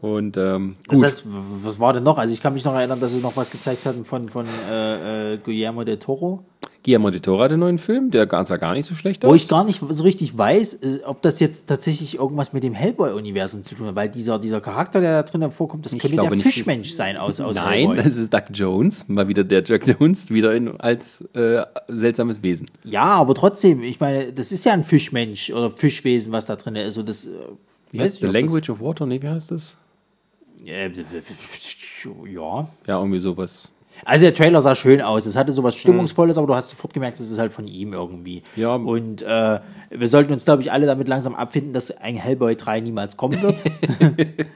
Und 0.00 0.36
ähm, 0.36 0.76
Das 0.88 0.96
gut. 0.96 1.04
heißt, 1.04 1.26
w- 1.26 1.30
was 1.62 1.78
war 1.78 1.92
denn 1.92 2.02
noch? 2.02 2.18
Also 2.18 2.34
ich 2.34 2.40
kann 2.42 2.54
mich 2.54 2.64
noch 2.64 2.74
erinnern, 2.74 2.98
dass 3.00 3.12
sie 3.12 3.20
noch 3.20 3.36
was 3.36 3.50
gezeigt 3.52 3.86
hatten 3.86 4.04
von, 4.04 4.28
von 4.30 4.46
äh, 4.68 5.34
äh, 5.34 5.38
Guillermo 5.38 5.84
del 5.84 5.98
Toro, 5.98 6.42
Guillermo 6.84 7.10
del 7.10 7.20
Toro 7.20 7.40
hat 7.42 7.52
einen 7.52 7.60
neuen 7.60 7.78
Film, 7.78 8.10
der 8.10 8.26
sah 8.44 8.56
gar 8.56 8.72
nicht 8.74 8.86
so 8.86 8.96
schlecht 8.96 9.22
wo 9.22 9.28
aus. 9.28 9.36
ich 9.36 9.46
gar 9.46 9.62
nicht 9.64 9.80
so 9.88 10.02
richtig 10.02 10.36
weiß, 10.36 10.74
äh, 10.82 11.00
ob 11.04 11.22
das 11.22 11.38
jetzt 11.38 11.68
tatsächlich 11.68 12.16
irgendwas 12.16 12.52
mit 12.52 12.64
dem 12.64 12.74
Hellboy-Universum 12.74 13.62
zu 13.62 13.76
tun 13.76 13.86
hat, 13.86 13.94
weil 13.94 14.08
dieser, 14.08 14.40
dieser 14.40 14.60
Charakter, 14.60 15.00
der 15.00 15.22
da 15.22 15.28
drin 15.28 15.48
vorkommt, 15.52 15.86
das 15.86 15.92
Ich 15.92 16.00
könnte 16.00 16.16
der 16.16 16.28
nicht, 16.30 16.42
Fischmensch 16.42 16.90
sein 16.92 17.16
aus, 17.16 17.40
aus 17.40 17.54
Nein, 17.54 17.90
Hellboy. 17.90 17.96
das 17.98 18.16
ist 18.16 18.34
Doug 18.34 18.42
Jones. 18.52 19.08
Mal 19.08 19.28
wieder 19.28 19.44
der 19.44 19.62
Jack 19.64 19.86
Jones, 19.86 20.30
wieder 20.30 20.54
in, 20.56 20.80
als 20.80 21.20
äh, 21.34 21.62
seltsames 21.86 22.42
Wesen. 22.42 22.66
Ja, 22.82 23.04
aber 23.04 23.34
trotzdem, 23.36 23.82
ich 23.84 24.00
meine, 24.00 24.32
das 24.32 24.50
ist 24.50 24.64
ja 24.64 24.72
ein 24.72 24.82
Fischmensch 24.82 25.50
oder 25.50 25.70
Fischwesen, 25.70 26.32
was 26.32 26.46
da 26.46 26.56
drin 26.56 26.74
ist. 26.74 26.84
Also 26.84 27.04
das, 27.04 27.26
äh, 27.26 27.30
Wie 27.92 28.00
heißt 28.00 28.14
ich 28.14 28.20
The 28.20 28.26
ob 28.26 28.32
das- 28.32 28.42
Language 28.42 28.70
of 28.70 28.80
Water? 28.80 29.06
Nee, 29.06 29.22
wie 29.22 29.28
heißt 29.28 29.52
das? 29.52 29.76
Äh, 30.66 30.90
ja. 32.28 32.68
Ja, 32.86 32.98
irgendwie 32.98 33.18
sowas. 33.20 33.70
Also 34.04 34.24
der 34.24 34.34
Trailer 34.34 34.62
sah 34.62 34.74
schön 34.74 35.00
aus. 35.00 35.26
Es 35.26 35.36
hatte 35.36 35.52
sowas 35.52 35.76
Stimmungsvolles, 35.76 36.38
aber 36.38 36.46
du 36.46 36.54
hast 36.54 36.70
sofort 36.70 36.92
gemerkt, 36.92 37.20
das 37.20 37.30
ist 37.30 37.38
halt 37.38 37.52
von 37.52 37.66
ihm 37.66 37.92
irgendwie. 37.92 38.42
Ja. 38.56 38.74
Und 38.74 39.22
äh, 39.22 39.60
wir 39.90 40.08
sollten 40.08 40.32
uns, 40.32 40.44
glaube 40.44 40.62
ich, 40.62 40.72
alle 40.72 40.86
damit 40.86 41.08
langsam 41.08 41.34
abfinden, 41.34 41.72
dass 41.72 41.90
ein 41.90 42.16
Hellboy 42.16 42.56
3 42.56 42.80
niemals 42.80 43.16
kommen 43.16 43.40
wird. 43.42 43.62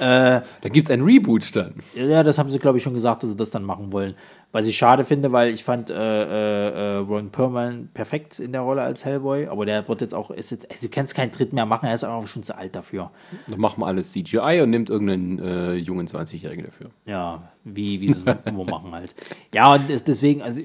Da 0.00 0.42
gibt's 0.62 0.90
ein 0.90 1.02
Reboot 1.02 1.54
dann. 1.54 1.74
ja, 1.94 2.24
das 2.24 2.36
haben 2.36 2.50
sie, 2.50 2.58
glaube 2.58 2.78
ich, 2.78 2.84
schon 2.84 2.94
gesagt, 2.94 3.22
dass 3.22 3.30
sie 3.30 3.36
das 3.36 3.50
dann 3.50 3.62
machen 3.62 3.92
wollen. 3.92 4.16
Was 4.54 4.66
ich 4.68 4.76
schade 4.76 5.04
finde, 5.04 5.32
weil 5.32 5.52
ich 5.52 5.64
fand 5.64 5.90
äh, 5.90 5.94
äh, 5.94 6.68
äh, 6.68 6.96
Ron 6.98 7.30
Perlman 7.30 7.88
perfekt 7.92 8.38
in 8.38 8.52
der 8.52 8.60
Rolle 8.60 8.82
als 8.82 9.04
Hellboy, 9.04 9.48
aber 9.48 9.66
der 9.66 9.88
wird 9.88 10.00
jetzt 10.00 10.14
auch, 10.14 10.30
ist 10.30 10.50
jetzt, 10.52 10.70
also 10.70 10.86
du 10.86 10.90
kannst 10.94 11.16
keinen 11.16 11.32
Tritt 11.32 11.52
mehr 11.52 11.66
machen, 11.66 11.86
er 11.86 11.94
ist 11.96 12.04
einfach 12.04 12.28
schon 12.28 12.44
zu 12.44 12.56
alt 12.56 12.76
dafür. 12.76 13.10
Dann 13.48 13.58
machen 13.58 13.80
wir 13.82 13.86
alles 13.88 14.12
CGI 14.12 14.60
und 14.62 14.70
nimmt 14.70 14.90
irgendeinen 14.90 15.40
äh, 15.40 15.74
jungen 15.74 16.06
20-Jährigen 16.06 16.66
dafür. 16.66 16.90
Ja, 17.04 17.50
wie, 17.64 18.00
wie 18.00 18.12
sie 18.12 18.22
es 18.26 18.46
immer 18.46 18.62
machen 18.64 18.92
halt. 18.92 19.12
Ja, 19.52 19.74
und 19.74 19.90
des- 19.90 20.04
deswegen, 20.04 20.40
also 20.40 20.62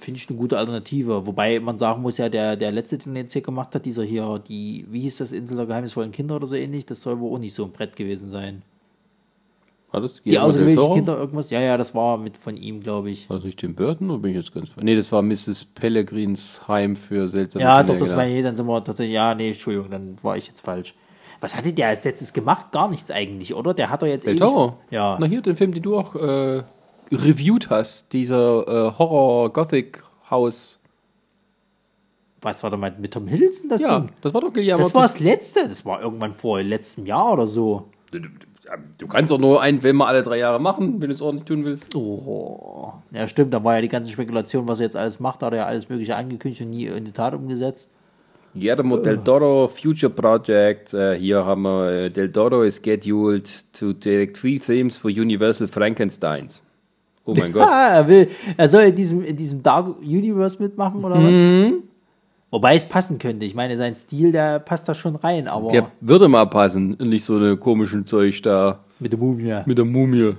finde 0.00 0.18
ich 0.18 0.28
eine 0.28 0.38
gute 0.38 0.58
Alternative. 0.58 1.26
Wobei 1.28 1.60
man 1.60 1.78
sagen 1.78 2.02
muss 2.02 2.18
ja, 2.18 2.28
der, 2.28 2.56
der 2.56 2.72
letzte, 2.72 2.98
den 2.98 3.14
er 3.14 3.22
jetzt 3.22 3.32
hier 3.32 3.42
gemacht 3.42 3.72
hat, 3.74 3.86
dieser 3.86 4.02
hier, 4.02 4.40
die, 4.48 4.84
wie 4.90 5.02
hieß 5.02 5.18
das, 5.18 5.30
Insel 5.30 5.56
der 5.56 5.66
geheimnisvollen 5.66 6.10
Kinder 6.10 6.36
oder 6.36 6.46
so 6.46 6.56
ähnlich, 6.56 6.86
das 6.86 7.02
soll 7.02 7.20
wohl 7.20 7.34
auch 7.36 7.38
nicht 7.40 7.54
so 7.54 7.64
ein 7.64 7.70
Brett 7.72 7.94
gewesen 7.94 8.30
sein. 8.30 8.62
War 9.92 10.00
das 10.00 10.22
Die 10.22 10.38
außergewöhnlichen? 10.38 10.94
Kinder, 10.94 11.18
irgendwas? 11.18 11.50
Ja, 11.50 11.60
ja, 11.60 11.76
das 11.76 11.94
war 11.96 12.16
mit 12.16 12.36
von 12.36 12.56
ihm, 12.56 12.80
glaube 12.80 13.10
ich. 13.10 13.28
War 13.28 13.36
das 13.38 13.44
nicht 13.44 13.58
Tim 13.58 13.74
Burton 13.74 14.08
oder 14.10 14.20
bin 14.20 14.30
ich 14.30 14.36
jetzt 14.36 14.54
ganz 14.54 14.70
Nee, 14.80 14.94
das 14.94 15.10
war 15.10 15.20
Mrs. 15.22 15.64
Pellegrins 15.74 16.68
Heim 16.68 16.94
für 16.94 17.26
seltsame 17.26 17.64
Ja, 17.64 17.78
Kinder, 17.78 17.94
doch, 17.94 17.98
das 18.00 18.08
genau. 18.10 18.20
war 18.20 18.26
hier, 18.28 18.42
dann 18.44 18.54
sind 18.54 18.66
wir 18.66 18.84
tatsächlich, 18.84 19.14
ja, 19.14 19.34
nee, 19.34 19.48
Entschuldigung, 19.48 19.90
dann 19.90 20.16
war 20.22 20.36
ich 20.36 20.46
jetzt 20.46 20.60
falsch. 20.64 20.94
Was 21.40 21.56
hatte 21.56 21.72
der 21.72 21.88
als 21.88 22.04
letztes 22.04 22.32
gemacht? 22.32 22.70
Gar 22.70 22.88
nichts 22.90 23.10
eigentlich, 23.10 23.54
oder? 23.54 23.74
Der 23.74 23.90
hat 23.90 24.02
doch 24.02 24.06
jetzt 24.06 24.26
Del 24.26 24.36
Toro? 24.36 24.76
Ja. 24.90 25.16
Na 25.18 25.26
hier, 25.26 25.40
den 25.42 25.56
Film, 25.56 25.72
den 25.72 25.82
du 25.82 25.96
auch 25.96 26.14
äh, 26.14 26.62
reviewed 27.10 27.70
hast, 27.70 28.12
dieser 28.12 28.68
äh, 28.68 28.92
Horror-Gothic-Haus. 28.98 30.78
Was 32.42 32.62
war 32.62 32.70
da 32.70 32.76
mal 32.76 32.94
mit 32.98 33.12
Tom 33.12 33.26
Hiddleston, 33.26 33.68
das 33.70 33.80
Ja, 33.82 33.98
Ding? 34.00 34.10
das 34.22 34.32
war 34.34 34.40
doch 34.40 34.52
Guillermo. 34.52 34.82
Das 34.82 34.94
war 34.94 35.02
das 35.02 35.18
letzte, 35.20 35.68
das 35.68 35.84
war 35.84 36.00
irgendwann 36.00 36.32
vor 36.32 36.62
letztem 36.62 37.06
Jahr 37.06 37.32
oder 37.32 37.46
so. 37.46 37.88
Du, 38.98 39.06
du- 39.06 39.06
kannst 39.08 39.30
doch 39.30 39.38
nur 39.38 39.60
einen 39.60 39.80
Film 39.80 39.96
mal 39.96 40.06
alle 40.06 40.22
drei 40.22 40.38
Jahre 40.38 40.60
machen, 40.60 41.00
wenn 41.00 41.08
du 41.08 41.14
es 41.14 41.20
ordentlich 41.22 41.46
tun 41.46 41.64
willst. 41.64 41.94
Oh. 41.94 42.92
Ja, 43.12 43.26
stimmt, 43.26 43.52
da 43.52 43.62
war 43.64 43.74
ja 43.76 43.80
die 43.80 43.88
ganze 43.88 44.10
Spekulation, 44.10 44.68
was 44.68 44.80
er 44.80 44.86
jetzt 44.86 44.96
alles 44.96 45.18
macht, 45.20 45.42
da 45.42 45.46
hat 45.46 45.54
er 45.54 45.58
ja 45.60 45.66
alles 45.66 45.88
Mögliche 45.88 46.14
angekündigt 46.16 46.62
und 46.62 46.70
nie 46.70 46.86
in 46.86 47.04
die 47.04 47.12
Tat 47.12 47.34
umgesetzt. 47.34 47.90
Guillermo 48.54 48.96
del 48.96 49.18
Toro 49.18 49.68
Future 49.68 50.10
Project. 50.12 50.92
Äh, 50.92 51.16
hier 51.16 51.44
haben 51.44 51.62
wir 51.62 51.88
äh, 51.92 52.10
Del 52.10 52.32
Toro 52.32 52.62
is 52.64 52.76
scheduled 52.82 53.48
to 53.72 53.92
direct 53.92 54.36
three 54.36 54.58
themes 54.58 54.96
for 54.96 55.08
Universal 55.08 55.68
Frankensteins. 55.68 56.62
Oh 57.24 57.34
mein 57.36 57.52
Gott. 57.52 57.62
Ah, 57.68 57.98
er 57.98 58.08
will, 58.08 58.28
er 58.56 58.68
soll 58.68 58.82
in 58.82 58.96
diesem, 58.96 59.22
in 59.24 59.36
diesem 59.36 59.62
Dark 59.62 59.86
Universe 60.00 60.60
mitmachen 60.60 61.04
oder 61.04 61.14
was? 61.14 61.30
Mhm. 61.30 61.82
Wobei 62.50 62.74
es 62.74 62.84
passen 62.84 63.18
könnte. 63.18 63.44
Ich 63.46 63.54
meine, 63.54 63.76
sein 63.76 63.94
Stil, 63.94 64.32
der 64.32 64.58
passt 64.58 64.88
da 64.88 64.94
schon 64.94 65.14
rein, 65.16 65.46
aber 65.46 65.68
Der 65.70 65.90
würde 66.00 66.28
mal 66.28 66.46
passen, 66.46 66.96
nicht 67.00 67.24
so 67.24 67.36
eine 67.36 67.56
komischen 67.56 68.06
Zeug 68.06 68.42
da 68.42 68.80
mit 68.98 69.12
der 69.12 69.18
Mumie. 69.20 69.62
mit 69.66 69.78
der 69.78 69.84
Mumie. 69.84 70.34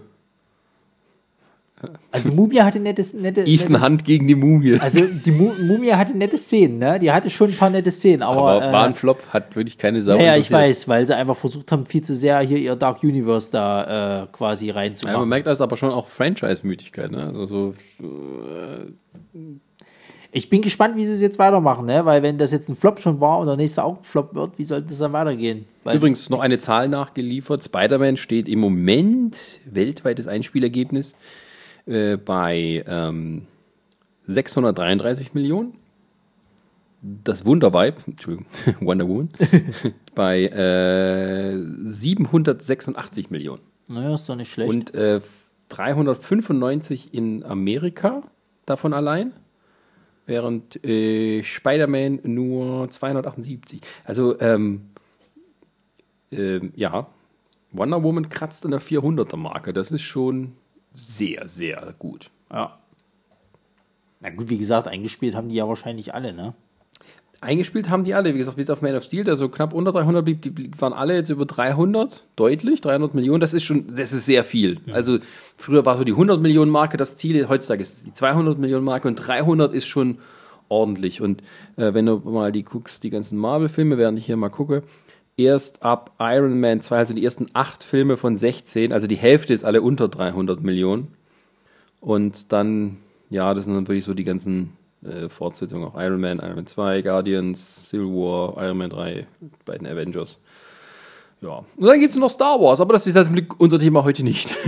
Also 2.12 2.30
die 2.30 2.36
Mumie 2.36 2.60
hatte 2.62 2.80
nettes, 2.80 3.14
nette, 3.14 3.42
Ethan 3.42 3.72
nettes, 3.72 3.88
Hunt 3.88 4.06
gegen 4.06 4.28
die 4.28 4.36
Mumie. 4.36 4.78
also 4.80 5.00
die 5.04 5.32
Mu 5.32 5.52
Mumie 5.66 5.92
hatte 5.94 6.16
nette 6.16 6.38
Szenen, 6.38 6.78
ne? 6.78 7.00
Die 7.00 7.12
hatte 7.12 7.32
schon 7.32 7.50
ein 7.50 7.58
paar 7.58 7.72
nette 7.72 7.90
Szenen, 7.92 8.22
aber, 8.22 8.42
Aber 8.62 8.72
war 8.72 8.86
ein 8.86 8.92
äh, 8.92 8.94
Flop, 8.94 9.24
hat 9.30 9.56
wirklich 9.56 9.80
keine 9.80 10.00
Sau 10.04 10.16
ja, 10.18 10.22
ja, 10.24 10.36
ich 10.38 10.52
weiß, 10.52 10.88
weil 10.88 11.08
sie 11.08 11.16
einfach 11.16 11.36
versucht 11.36 11.72
haben, 11.72 11.88
viel 11.88 12.04
zu 12.04 12.16
sehr 12.16 12.40
hier 12.42 12.60
ihr 12.60 12.76
Dark 12.76 13.02
Universe 13.02 13.50
da 13.52 14.24
äh, 14.24 14.28
quasi 14.32 14.68
Ja, 14.68 14.74
man 14.74 14.82
reinzumachen. 14.84 15.30
merkt 15.30 15.48
das 15.48 15.60
aber 15.60 15.76
schon 15.76 15.90
auch 15.90 16.08
Franchise-Müdigkeit. 16.08 17.10
Ne? 17.10 17.26
Also 17.26 17.48
so, 17.48 17.74
Ich 20.34 20.50
bin 20.50 20.62
gespannt, 20.62 20.96
wie 20.96 21.06
sie 21.06 21.14
es 21.14 21.22
jetzt 21.22 21.40
weitermachen, 21.40 21.86
ne? 21.86 22.06
Weil 22.06 22.24
wenn 22.24 22.38
das 22.38 22.52
jetzt 22.52 22.70
ein 22.70 22.76
Flop 22.78 23.02
schon 23.02 23.20
war 23.20 23.40
und 23.40 23.48
der 23.48 23.58
nächste 23.58 23.84
auch 23.84 23.98
ein 23.98 24.04
Flop 24.04 24.34
wird, 24.34 24.58
wie 24.58 24.64
sollte 24.64 24.88
das 24.88 25.00
dann 25.00 25.12
weitergehen? 25.12 25.66
Weil 25.84 25.98
Übrigens 25.98 26.30
noch 26.30 26.40
eine 26.40 26.58
Zahl 26.58 26.88
nachgeliefert. 26.88 27.64
Spider-Man 27.64 28.16
steht 28.16 28.48
im 28.48 28.60
Moment 28.60 29.60
weltweites 29.66 30.28
Einspielergebnis 30.28 31.14
äh, 31.86 32.16
bei 32.16 32.84
ähm, 32.88 33.48
633 34.28 35.34
Millionen. 35.34 35.74
Das 37.02 37.46
Wunderweib, 37.46 38.08
Entschuldigung, 38.08 38.46
Wonder 38.80 39.08
Woman, 39.08 39.30
bei 40.16 40.44
äh, 40.46 41.58
786 41.58 43.32
Millionen. 43.32 43.62
naja, 43.88 44.16
ist 44.16 44.30
doch 44.30 44.36
nicht 44.36 44.52
schlecht. 44.52 44.70
Und 44.70 44.94
äh, 44.94 45.20
395 45.70 47.14
in 47.14 47.44
Amerika 47.44 48.22
davon 48.66 48.94
allein, 48.94 49.34
während 50.32 50.84
äh, 50.84 51.44
Spider-Man 51.44 52.22
nur 52.24 52.90
278. 52.90 53.82
Also, 54.04 54.40
ähm, 54.40 54.90
ähm, 56.32 56.74
ja, 56.76 57.08
Wonder 57.72 58.02
Woman 58.02 58.30
kratzt 58.30 58.66
an 58.66 58.72
der 58.72 58.82
400er-Marke. 58.82 59.74
Das 59.74 59.92
ist 59.92 60.02
schon 60.02 60.54
sehr, 60.94 61.48
sehr 61.48 61.94
gut. 62.00 62.32
ja. 62.52 62.78
Na 64.24 64.30
gut, 64.30 64.50
wie 64.50 64.60
gesagt, 64.60 64.88
eingespielt 64.88 65.36
haben 65.36 65.50
die 65.50 65.56
ja 65.56 65.68
wahrscheinlich 65.68 66.14
alle, 66.14 66.32
ne? 66.32 66.54
Eingespielt 67.44 67.90
haben 67.90 68.04
die 68.04 68.14
alle, 68.14 68.36
wie 68.36 68.38
gesagt, 68.38 68.58
bis 68.58 68.70
auf 68.70 68.84
Man 68.84 68.96
of 68.96 69.04
Steel, 69.04 69.24
der 69.24 69.36
so 69.36 69.50
knapp 69.50 69.74
unter 69.74 69.92
300 69.92 70.24
blieb, 70.24 70.42
die 70.44 70.70
waren 70.80 70.94
alle 70.94 71.16
jetzt 71.16 71.32
über 71.32 71.46
300, 71.46 72.28
deutlich, 72.36 72.82
300 72.82 73.16
Millionen, 73.16 73.42
das 73.42 73.56
ist 73.56 73.64
schon, 73.64 73.96
das 73.96 74.14
ist 74.14 74.28
sehr 74.28 74.44
viel. 74.44 74.80
Also 74.94 75.18
früher 75.58 75.84
war 75.84 75.98
so 75.98 76.04
die 76.04 76.12
100 76.12 76.40
Millionen 76.40 76.70
Marke 76.70 76.98
das 76.98 77.18
Ziel, 77.18 77.50
heutzutage 77.50 77.82
ist 77.82 77.98
es 77.98 78.04
die 78.04 78.14
200 78.14 78.60
Millionen 78.60 78.86
Marke 78.86 79.08
und 79.08 79.16
300 79.16 79.74
ist 79.74 79.88
schon 79.88 80.20
ordentlich. 80.70 81.20
Und 81.20 81.42
äh, 81.78 81.96
wenn 81.96 82.06
du 82.06 82.18
mal 82.18 82.52
die 82.52 82.64
guckst, 82.64 83.04
die 83.04 83.10
ganzen 83.10 83.40
Marvel-Filme, 83.40 83.98
während 83.98 84.20
ich 84.20 84.28
hier 84.28 84.38
mal 84.38 84.50
gucke, 84.50 84.84
erst 85.36 85.82
ab 85.82 86.12
Iron 86.20 86.60
Man 86.60 86.82
2, 86.82 86.96
also 86.96 87.16
die 87.16 87.24
ersten 87.24 87.48
acht 87.54 87.84
Filme 87.84 88.18
von 88.18 88.38
16, 88.38 88.94
also 88.94 89.08
die 89.08 89.16
Hälfte 89.16 89.54
ist 89.54 89.66
alle 89.66 89.82
unter 89.82 90.08
300 90.10 90.62
Millionen. 90.62 91.08
Und 92.00 92.52
dann, 92.52 92.98
ja, 93.32 93.54
das 93.56 93.66
sind 93.66 93.74
dann 93.74 93.88
wirklich 93.88 94.06
so 94.06 94.14
die 94.14 94.24
ganzen 94.24 94.74
äh, 95.04 95.30
Fortsetzungen, 95.30 95.88
auch 95.88 96.00
Iron 96.00 96.22
Man, 96.22 96.40
Iron 96.40 96.56
Man 96.56 96.68
2, 96.68 97.02
Guardians, 97.02 97.90
Civil 97.90 98.08
War, 98.08 98.64
Iron 98.64 98.78
Man 98.78 98.90
3, 98.90 99.28
beiden 99.66 99.88
Avengers. 99.88 100.40
Ja. 101.42 101.66
Und 101.76 101.88
dann 101.88 102.00
gibt 102.00 102.12
es 102.12 102.20
noch 102.20 102.30
Star 102.30 102.60
Wars, 102.60 102.80
aber 102.80 102.94
das 102.94 103.08
ist 103.08 103.16
jetzt 103.16 103.32
unser 103.58 103.80
Thema 103.80 104.04
heute 104.04 104.24
nicht. 104.24 104.56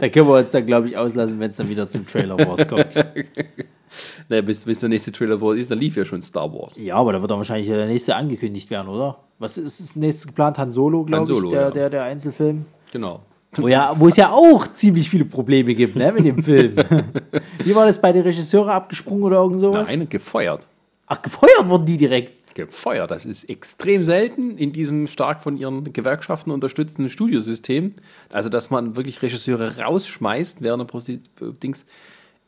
Da 0.00 0.08
können 0.08 0.28
wir 0.28 0.38
uns 0.38 0.50
dann, 0.50 0.66
glaube 0.66 0.88
ich, 0.88 0.96
auslassen, 0.96 1.38
wenn 1.40 1.50
es 1.50 1.56
dann 1.56 1.68
wieder 1.68 1.88
zum 1.88 2.06
Trailer 2.06 2.36
rauskommt. 2.38 2.94
naja, 4.28 4.42
bis, 4.42 4.64
bis 4.64 4.80
der 4.80 4.88
nächste 4.88 5.12
Trailer 5.12 5.38
vor 5.38 5.54
ist, 5.54 5.70
dann 5.70 5.78
lief 5.78 5.96
ja 5.96 6.04
schon 6.04 6.20
Star 6.20 6.52
Wars. 6.52 6.76
ja, 6.76 6.96
aber 6.96 7.12
da 7.12 7.20
wird 7.20 7.30
dann 7.30 7.38
wahrscheinlich 7.38 7.68
der 7.68 7.86
nächste 7.86 8.16
angekündigt 8.16 8.70
werden, 8.70 8.88
oder? 8.88 9.18
Was 9.38 9.56
ist 9.56 9.80
das 9.80 9.96
nächste 9.96 10.26
geplant? 10.26 10.58
Han 10.58 10.70
Solo, 10.70 11.04
glaube 11.04 11.32
ich, 11.32 11.50
der, 11.50 11.60
ja. 11.60 11.70
der, 11.70 11.90
der 11.90 12.04
Einzelfilm. 12.04 12.66
Genau. 12.92 13.20
Wo, 13.62 13.68
ja, 13.68 13.92
wo 13.98 14.08
es 14.08 14.16
ja 14.16 14.30
auch 14.30 14.66
ziemlich 14.72 15.08
viele 15.08 15.24
Probleme 15.24 15.74
gibt, 15.74 15.96
ne, 15.96 16.12
mit 16.12 16.24
dem 16.24 16.42
Film. 16.42 16.76
Wie 17.64 17.74
war 17.74 17.86
das 17.86 18.00
bei 18.00 18.12
den 18.12 18.22
Regisseuren 18.22 18.70
abgesprungen 18.70 19.24
oder 19.24 19.36
irgend 19.36 19.60
sowas? 19.60 19.88
Nein, 19.88 20.08
gefeuert. 20.08 20.66
Ach, 21.06 21.20
gefeuert 21.20 21.68
wurden 21.68 21.86
die 21.86 21.96
direkt. 21.96 22.54
Gefeuert. 22.54 23.10
Das 23.10 23.24
ist 23.24 23.44
extrem 23.50 24.04
selten 24.04 24.56
in 24.56 24.72
diesem 24.72 25.06
stark 25.06 25.42
von 25.42 25.56
ihren 25.56 25.92
Gewerkschaften 25.92 26.50
unterstützten 26.50 27.10
Studiosystem. 27.10 27.94
Also, 28.30 28.48
dass 28.48 28.70
man 28.70 28.96
wirklich 28.96 29.20
Regisseure 29.22 29.78
rausschmeißt 29.78 30.62
während 30.62 30.82
der 30.82 30.86
Prosi 30.86 31.20
Dings, 31.62 31.84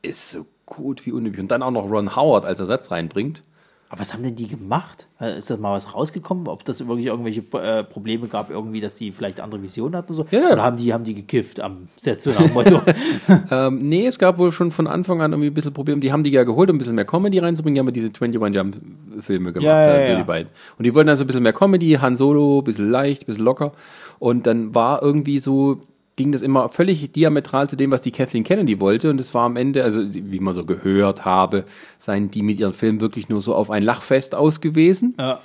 ist 0.03 0.31
so 0.31 0.47
gut 0.65 1.05
wie 1.07 1.13
unüblich. 1.13 1.41
Und 1.41 1.51
dann 1.51 1.63
auch 1.63 1.71
noch 1.71 1.91
Ron 1.91 2.17
Howard 2.17 2.45
als 2.45 2.61
Ersatz 2.61 2.91
reinbringt. 2.91 3.43
Aber 3.89 4.01
was 4.01 4.13
haben 4.13 4.25
denn 4.25 4.35
die 4.35 4.49
gemacht? 4.49 5.07
Äh, 5.21 5.39
Ist 5.39 5.49
das 5.49 5.61
mal 5.61 5.73
was 5.73 5.95
rausgekommen? 5.95 6.49
Ob 6.49 6.65
das 6.65 6.87
wirklich 6.89 7.07
irgendwelche 7.07 7.41
äh, 7.57 7.85
Probleme 7.85 8.27
gab, 8.27 8.51
irgendwie, 8.51 8.81
dass 8.81 8.97
die 8.97 9.13
vielleicht 9.13 9.39
andere 9.41 9.63
Visionen 9.63 9.95
hatten 9.95 10.13
oder 10.13 10.27
so? 10.29 10.37
Ja. 10.37 10.53
Oder 10.53 10.63
haben 10.63 10.77
die, 10.77 10.93
haben 10.93 11.05
die 11.05 11.15
gekifft 11.15 11.61
am 11.61 11.87
Set 11.97 12.21
so 12.21 12.31
nach 12.31 12.53
Motto? 12.53 12.81
Ähm, 13.51 13.85
nee, 13.85 14.07
es 14.07 14.19
gab 14.19 14.39
wohl 14.39 14.51
schon 14.51 14.71
von 14.71 14.87
Anfang 14.87 15.21
an 15.23 15.33
irgendwie 15.33 15.51
ein 15.51 15.55
bisschen 15.55 15.73
Probleme. 15.73 16.01
Die 16.01 16.11
haben 16.11 16.25
die 16.25 16.31
ja 16.31 16.43
geholt, 16.43 16.69
um 16.69 16.77
ein 16.77 16.79
bisschen 16.79 16.95
mehr 16.97 17.05
Comedy 17.05 17.39
reinzubringen. 17.39 17.75
Die 17.75 17.81
haben 17.81 17.87
ja 17.87 17.93
diese 17.93 18.09
21 18.09 18.55
Jump-Filme 18.55 19.53
gemacht, 19.53 19.65
Ja, 19.65 19.87
ja, 19.87 19.93
also 19.93 20.11
ja. 20.11 20.17
die 20.17 20.25
beiden. 20.25 20.51
Und 20.79 20.85
die 20.85 20.95
wollten 20.95 21.09
also 21.09 21.23
ein 21.25 21.27
bisschen 21.27 21.43
mehr 21.45 21.53
Comedy, 21.53 21.93
Han 22.01 22.17
Solo, 22.17 22.59
ein 22.59 22.65
bisschen 22.65 22.91
leicht, 22.91 23.23
ein 23.23 23.27
bisschen 23.27 23.45
locker. 23.45 23.73
Und 24.19 24.47
dann 24.47 24.75
war 24.75 25.03
irgendwie 25.03 25.39
so, 25.39 25.81
ging 26.17 26.33
das 26.33 26.43
immer 26.43 26.69
völlig 26.71 27.13
diametral 27.13 27.69
zu 27.69 27.77
dem, 27.77 27.91
was 27.91 28.03
die 28.03 28.11
Kathleen 28.11 28.43
Kennedy 28.45 28.81
wollte. 28.81 29.11
Und 29.11 29.21
es 29.21 29.35
war 29.35 29.45
am 29.45 29.57
Ende, 29.57 29.85
also 29.85 30.01
wie 30.15 30.41
man 30.41 30.55
so 30.55 30.65
gehört 30.65 31.25
habe, 31.25 31.65
seien 31.99 32.31
die 32.31 32.43
mit 32.43 32.59
ihren 32.59 32.73
Filmen 32.73 33.01
wirklich 33.01 33.29
nur 33.29 33.43
so 33.43 33.55
auf 33.55 33.71
ein 33.71 33.83
Lachfest 33.83 34.35
ausgewiesen. 34.35 35.15
ja. 35.19 35.41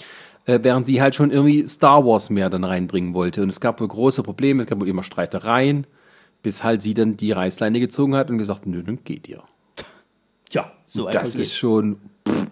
Äh, 0.45 0.59
während 0.63 0.87
sie 0.87 0.99
halt 1.03 1.13
schon 1.13 1.29
irgendwie 1.29 1.67
Star 1.67 2.03
Wars 2.03 2.31
mehr 2.31 2.49
dann 2.49 2.63
reinbringen 2.63 3.13
wollte. 3.13 3.43
Und 3.43 3.49
es 3.49 3.59
gab 3.59 3.79
wohl 3.79 3.87
große 3.87 4.23
Probleme, 4.23 4.63
es 4.63 4.67
gab 4.67 4.79
wohl 4.79 4.87
immer 4.87 5.03
Streitereien, 5.03 5.85
bis 6.41 6.63
halt 6.63 6.81
sie 6.81 6.95
dann 6.95 7.15
die 7.15 7.31
Reißleine 7.31 7.79
gezogen 7.79 8.15
hat 8.15 8.31
und 8.31 8.39
gesagt, 8.39 8.65
nö, 8.65 8.81
dann 8.81 9.03
geht 9.03 9.27
ihr. 9.29 9.43
Tja, 10.49 10.71
so 10.87 11.05
einfach 11.05 11.21
Das 11.21 11.33
geht's. 11.33 11.49
ist 11.49 11.57
schon. 11.57 11.97
pff. 12.27 12.47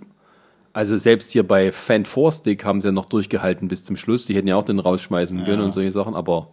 Also 0.71 0.97
selbst 0.97 1.31
hier 1.31 1.47
bei 1.47 1.71
Fan 1.71 2.05
Stick 2.05 2.63
haben 2.63 2.79
sie 2.79 2.89
ja 2.89 2.91
noch 2.91 3.05
durchgehalten 3.05 3.67
bis 3.67 3.83
zum 3.83 3.97
Schluss. 3.97 4.27
Die 4.27 4.35
hätten 4.35 4.47
ja 4.47 4.55
auch 4.55 4.63
den 4.65 4.77
rausschmeißen 4.77 5.43
können 5.43 5.63
und 5.63 5.71
solche 5.71 5.91
Sachen, 5.91 6.13
aber 6.13 6.49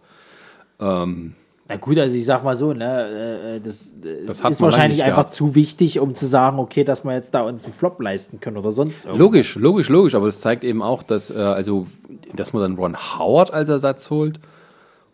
Ähm, 0.79 1.35
Na 1.69 1.75
gut, 1.75 1.99
also 1.99 2.17
ich 2.17 2.25
sag 2.25 2.43
mal 2.43 2.55
so, 2.55 2.71
ne, 2.73 2.85
äh, 2.85 3.55
äh, 3.57 3.59
das, 3.59 3.93
das 4.25 4.43
hat 4.43 4.51
ist 4.51 4.61
wahrscheinlich 4.61 5.03
einfach 5.03 5.23
gehabt. 5.23 5.33
zu 5.33 5.53
wichtig, 5.53 5.99
um 5.99 6.15
zu 6.15 6.25
sagen, 6.25 6.59
okay, 6.59 6.83
dass 6.83 7.03
wir 7.03 7.13
jetzt 7.13 7.33
da 7.33 7.41
uns 7.41 7.65
einen 7.65 7.73
Flop 7.73 8.01
leisten 8.01 8.39
können 8.39 8.57
oder 8.57 8.71
sonst 8.71 9.05
irgendwas. 9.05 9.19
logisch, 9.19 9.55
logisch, 9.55 9.89
logisch, 9.89 10.15
aber 10.15 10.27
das 10.27 10.39
zeigt 10.39 10.63
eben 10.63 10.81
auch, 10.81 11.03
dass, 11.03 11.29
äh, 11.29 11.37
also, 11.37 11.87
dass 12.35 12.53
man 12.53 12.61
dann 12.61 12.75
Ron 12.75 12.95
Howard 12.95 13.51
als 13.51 13.67
Ersatz 13.69 14.09
holt. 14.09 14.39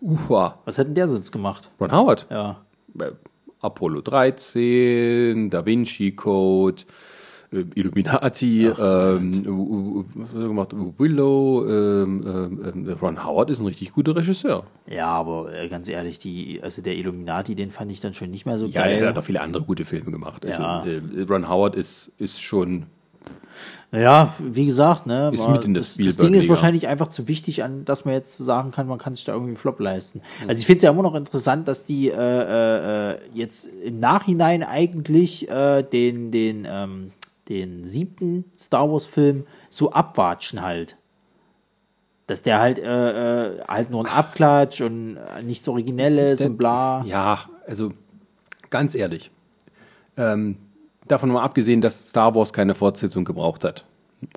Uha. 0.01 0.59
Was 0.65 0.77
hätten 0.77 0.93
der 0.93 1.07
sonst 1.07 1.31
gemacht? 1.31 1.71
Ron 1.79 1.91
Howard. 1.91 2.27
Ja. 2.29 2.61
Äh, 2.99 3.11
Apollo 3.61 4.01
13, 4.01 5.49
Da 5.49 5.65
Vinci 5.65 6.11
Code, 6.11 6.83
äh, 7.53 7.65
Illuminati, 7.75 8.65
ähm, 8.65 10.05
was 10.15 10.29
hat 10.29 10.35
er 10.41 10.47
gemacht? 10.47 10.69
Willow, 10.97 11.65
ähm, 11.67 12.23
ähm, 12.25 12.85
ähm, 12.87 12.97
Ron 13.01 13.23
Howard 13.23 13.49
ist 13.49 13.59
ein 13.59 13.65
richtig 13.65 13.93
guter 13.93 14.15
Regisseur. 14.15 14.63
Ja, 14.87 15.07
aber 15.07 15.53
äh, 15.53 15.67
ganz 15.69 15.87
ehrlich, 15.87 16.19
die, 16.19 16.59
also 16.63 16.81
der 16.81 16.97
Illuminati, 16.97 17.55
den 17.55 17.71
fand 17.71 17.91
ich 17.91 17.99
dann 17.99 18.13
schon 18.13 18.31
nicht 18.31 18.45
mehr 18.45 18.57
so 18.57 18.65
Ja, 18.65 18.81
geil. 18.81 19.01
er 19.01 19.09
hat 19.09 19.17
auch 19.17 19.23
viele 19.23 19.41
andere 19.41 19.63
gute 19.63 19.85
Filme 19.85 20.11
gemacht. 20.11 20.45
Also, 20.45 20.61
Ja. 20.61 20.85
äh, 20.85 21.21
Ron 21.29 21.47
Howard 21.49 21.75
ist, 21.75 22.11
ist 22.17 22.41
schon 22.41 22.87
Ja, 23.91 24.33
wie 24.39 24.65
gesagt, 24.65 25.05
ne, 25.05 25.29
Ist 25.31 25.47
mit 25.47 25.65
in 25.65 25.75
der 25.75 25.81
das, 25.81 25.97
das 25.97 26.17
Ding 26.17 26.33
ist 26.33 26.49
wahrscheinlich 26.49 26.87
einfach 26.87 27.09
zu 27.09 27.27
wichtig, 27.27 27.63
an, 27.63 27.85
dass 27.85 28.05
man 28.05 28.15
jetzt 28.15 28.35
sagen 28.37 28.71
kann, 28.71 28.87
man 28.87 28.97
kann 28.97 29.13
sich 29.13 29.23
da 29.23 29.33
irgendwie 29.33 29.51
einen 29.51 29.57
Flop 29.57 29.79
leisten. 29.79 30.21
Mhm. 30.41 30.49
Also 30.49 30.59
ich 30.61 30.65
finde 30.65 30.77
es 30.77 30.83
ja 30.83 30.89
immer 30.89 31.03
noch 31.03 31.13
interessant, 31.13 31.67
dass 31.67 31.85
die 31.85 32.09
äh, 32.09 32.13
äh, 32.15 33.11
äh, 33.11 33.17
jetzt 33.33 33.67
im 33.85 33.99
Nachhinein 33.99 34.63
eigentlich 34.63 35.47
äh, 35.47 35.83
den 35.83 36.31
den 36.31 36.67
ähm, 36.67 37.11
den 37.49 37.85
siebten 37.85 38.45
Star 38.59 38.91
Wars 38.91 39.05
Film 39.05 39.45
so 39.69 39.91
abwatschen 39.91 40.61
halt. 40.61 40.97
Dass 42.27 42.41
der 42.41 42.59
halt 42.61 42.79
äh, 42.79 43.57
äh, 43.57 43.61
halt 43.67 43.89
nur 43.89 44.05
ein 44.05 44.11
Abklatsch 44.11 44.79
und 44.81 45.17
äh, 45.17 45.43
nichts 45.43 45.67
Originelles 45.67 46.39
und 46.41 46.57
bla. 46.57 47.03
Ja, 47.05 47.39
also 47.67 47.91
ganz 48.69 48.95
ehrlich. 48.95 49.29
Ähm, 50.15 50.55
davon 51.07 51.29
mal 51.31 51.43
abgesehen, 51.43 51.81
dass 51.81 52.09
Star 52.09 52.33
Wars 52.33 52.53
keine 52.53 52.75
Fortsetzung 52.75 53.25
gebraucht 53.25 53.63
hat. 53.65 53.85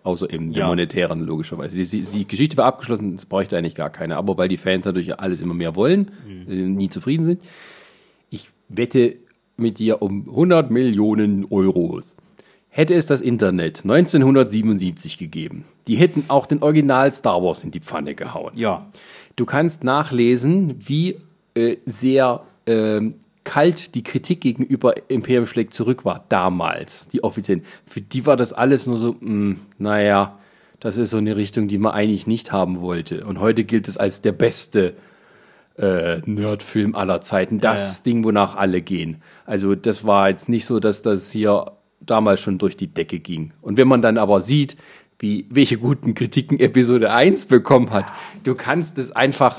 Außer 0.03 0.29
eben 0.33 0.53
der 0.53 0.65
Ja. 0.65 0.69
monetären, 0.69 1.21
logischerweise. 1.21 1.79
Die, 1.79 2.01
die 2.03 2.27
Geschichte 2.27 2.57
war 2.57 2.65
abgeschlossen, 2.65 3.15
es 3.15 3.25
bräuchte 3.25 3.57
eigentlich 3.57 3.77
gar 3.77 3.91
keine. 3.91 4.17
Aber 4.17 4.37
weil 4.37 4.49
die 4.49 4.57
Fans 4.57 4.85
natürlich 4.85 5.21
alles 5.21 5.41
immer 5.41 5.55
mehr 5.55 5.77
wollen, 5.77 6.11
Mhm. 6.27 6.51
äh, 6.51 6.55
nie 6.69 6.89
zufrieden 6.89 7.25
sind. 7.25 7.41
Ich 8.31 8.49
wette 8.69 9.15
mit 9.57 9.79
dir 9.79 10.03
um 10.03 10.27
100 10.29 10.73
Millionen 10.73 11.47
Euros. 11.51 12.17
Hätte 12.77 12.93
es 12.93 13.07
das 13.07 13.23
Internet 13.23 13.85
1977 13.85 15.17
gegeben, 15.17 15.65
die 15.89 15.97
hätten 15.97 16.25
auch 16.29 16.45
den 16.45 16.63
Original 16.63 17.11
Star 17.11 17.43
Wars 17.43 17.65
in 17.65 17.71
die 17.71 17.81
Pfanne 17.81 18.15
gehauen. 18.15 18.53
Ja. 18.55 18.85
Du 19.35 19.47
kannst 19.47 19.83
nachlesen, 19.83 20.75
wie 20.79 21.17
äh, 21.55 21.79
sehr 21.87 22.43
ähm, 22.67 23.15
kalt 23.45 23.95
die 23.95 24.03
Kritik 24.03 24.43
gegenüber 24.43 24.93
Imperium 25.09 25.47
schlägt 25.47 25.73
zurück 25.73 26.05
war 26.05 26.27
damals, 26.29 27.09
die 27.09 27.25
offiziellen. 27.25 27.65
Für 27.87 28.03
die 28.03 28.27
war 28.27 28.37
das 28.37 28.53
alles 28.53 28.87
nur 28.87 28.99
so, 28.99 29.17
mh, 29.21 29.57
naja, 29.79 30.39
das 30.79 30.99
ist 30.99 31.13
so 31.13 31.17
eine 31.17 31.35
Richtung, 31.35 31.69
die 31.69 31.79
man 31.79 31.93
eigentlich 31.93 32.27
nicht 32.27 32.53
haben 32.53 32.83
wollte. 32.83 33.25
Und 33.25 33.41
heute 33.41 33.65
gilt 33.65 33.89
es 33.89 33.97
als 33.97 34.21
der 34.21 34.33
beste 34.33 34.93
äh, 35.79 36.19
Nerdfilm 36.27 36.95
aller 36.95 37.23
Zeiten. 37.23 37.59
Das 37.59 37.99
Ja, 37.99 38.05
Ding, 38.05 38.23
wonach 38.23 38.55
alle 38.55 38.83
gehen. 38.83 39.23
Also 39.47 39.75
das 39.75 40.05
war 40.05 40.29
jetzt 40.29 40.51
nicht 40.51 40.67
so, 40.67 40.79
dass 40.79 41.01
das 41.01 41.31
hier 41.31 41.73
damals 42.01 42.41
schon 42.41 42.59
durch 42.59 42.77
die 42.77 42.89
Decke 42.89 43.19
ging. 43.19 43.53
Und 43.63 43.77
wenn 43.77 43.89
man 43.89 44.03
dann 44.03 44.19
aber 44.19 44.41
sieht, 44.41 44.77
wie, 45.19 45.47
welche 45.51 45.79
guten 45.79 46.15
Kritiken 46.15 46.61
Episode 46.61 47.11
1 47.11 47.47
bekommen 47.47 47.91
hat, 47.91 48.07
du 48.45 48.55
kannst 48.55 48.99
es 48.99 49.13
einfach, 49.13 49.59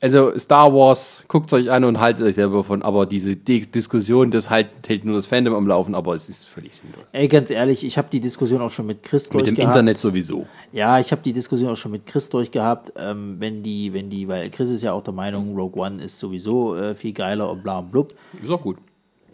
also 0.00 0.36
Star 0.38 0.72
Wars, 0.72 1.24
guckt 1.28 1.52
euch 1.52 1.70
an 1.70 1.84
und 1.84 2.00
haltet 2.00 2.24
euch 2.24 2.36
selber 2.36 2.58
davon, 2.58 2.80
aber 2.80 3.04
diese 3.04 3.36
Di 3.36 3.60
Diskussion, 3.60 4.30
das 4.30 4.48
halt, 4.48 4.68
hält 4.86 5.04
nur 5.04 5.16
das 5.16 5.26
Fandom 5.26 5.54
am 5.54 5.66
Laufen, 5.66 5.94
aber 5.94 6.14
es 6.14 6.30
ist 6.30 6.48
völlig 6.48 6.74
sinnlos. 6.74 7.04
Ey, 7.12 7.28
ganz 7.28 7.50
ehrlich, 7.50 7.84
ich 7.84 7.98
habe 7.98 8.08
die 8.10 8.20
Diskussion 8.20 8.62
auch 8.62 8.70
schon 8.70 8.86
mit 8.86 9.02
Chris 9.02 9.24
Mit 9.24 9.46
dem 9.46 9.54
durchgehabt. 9.54 9.76
Internet 9.76 10.00
sowieso. 10.00 10.46
Ja, 10.72 10.98
ich 10.98 11.12
habe 11.12 11.20
die 11.22 11.34
Diskussion 11.34 11.70
auch 11.70 11.76
schon 11.76 11.92
mit 11.92 12.06
Chris 12.06 12.30
durchgehabt. 12.30 12.92
Ähm, 12.96 13.36
wenn 13.38 13.62
die, 13.62 13.92
wenn 13.92 14.08
die, 14.08 14.28
weil 14.28 14.48
Chris 14.48 14.70
ist 14.70 14.82
ja 14.82 14.94
auch 14.94 15.02
der 15.02 15.12
Meinung, 15.12 15.54
Rogue 15.54 15.82
One 15.82 16.02
ist 16.02 16.18
sowieso 16.18 16.74
äh, 16.74 16.94
viel 16.94 17.12
geiler 17.12 17.50
und 17.50 17.62
bla 17.62 17.80
und 17.80 17.90
blub. 17.90 18.14
Ist 18.42 18.50
auch 18.50 18.62
gut. 18.62 18.78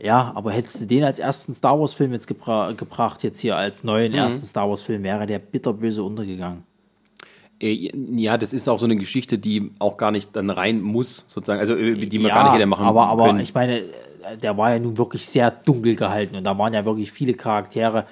Ja, 0.02 0.32
aber 0.34 0.52
hättest 0.52 0.80
du 0.82 0.86
den 0.86 1.04
als 1.04 1.18
ersten 1.18 1.54
Star 1.54 1.78
Wars 1.80 1.94
Film 1.94 2.12
jetzt 2.12 2.26
gebra 2.26 2.72
gebracht, 2.72 3.22
jetzt 3.22 3.40
hier 3.40 3.56
als 3.56 3.82
neuen 3.84 4.12
Mhm. 4.12 4.18
ersten 4.18 4.46
Star 4.46 4.68
Wars 4.68 4.82
Film, 4.82 5.02
wäre 5.02 5.26
der 5.26 5.38
bitterböse 5.38 6.02
untergegangen. 6.02 6.64
Äh, 7.60 7.90
Ja, 8.14 8.36
das 8.36 8.52
ist 8.52 8.68
auch 8.68 8.78
so 8.78 8.84
eine 8.84 8.96
Geschichte, 8.96 9.38
die 9.38 9.70
auch 9.78 9.96
gar 9.96 10.10
nicht 10.10 10.36
dann 10.36 10.50
rein 10.50 10.82
muss, 10.82 11.24
sozusagen, 11.28 11.60
also 11.60 11.74
äh, 11.74 12.06
die 12.06 12.18
man 12.18 12.30
gar 12.30 12.44
nicht 12.44 12.52
hätte 12.54 12.66
machen 12.66 12.84
aber, 12.84 13.06
aber 13.08 13.24
können. 13.26 13.40
ich 13.40 13.54
meine, 13.54 13.84
der 14.42 14.56
war 14.58 14.72
ja 14.72 14.78
nun 14.78 14.98
wirklich 14.98 15.26
sehr 15.26 15.50
dunkel 15.50 15.96
gehalten 15.96 16.36
und 16.36 16.44
da 16.44 16.58
waren 16.58 16.74
ja 16.74 16.84
wirklich 16.84 17.10
viele 17.10 17.32
Charaktere 17.34 18.04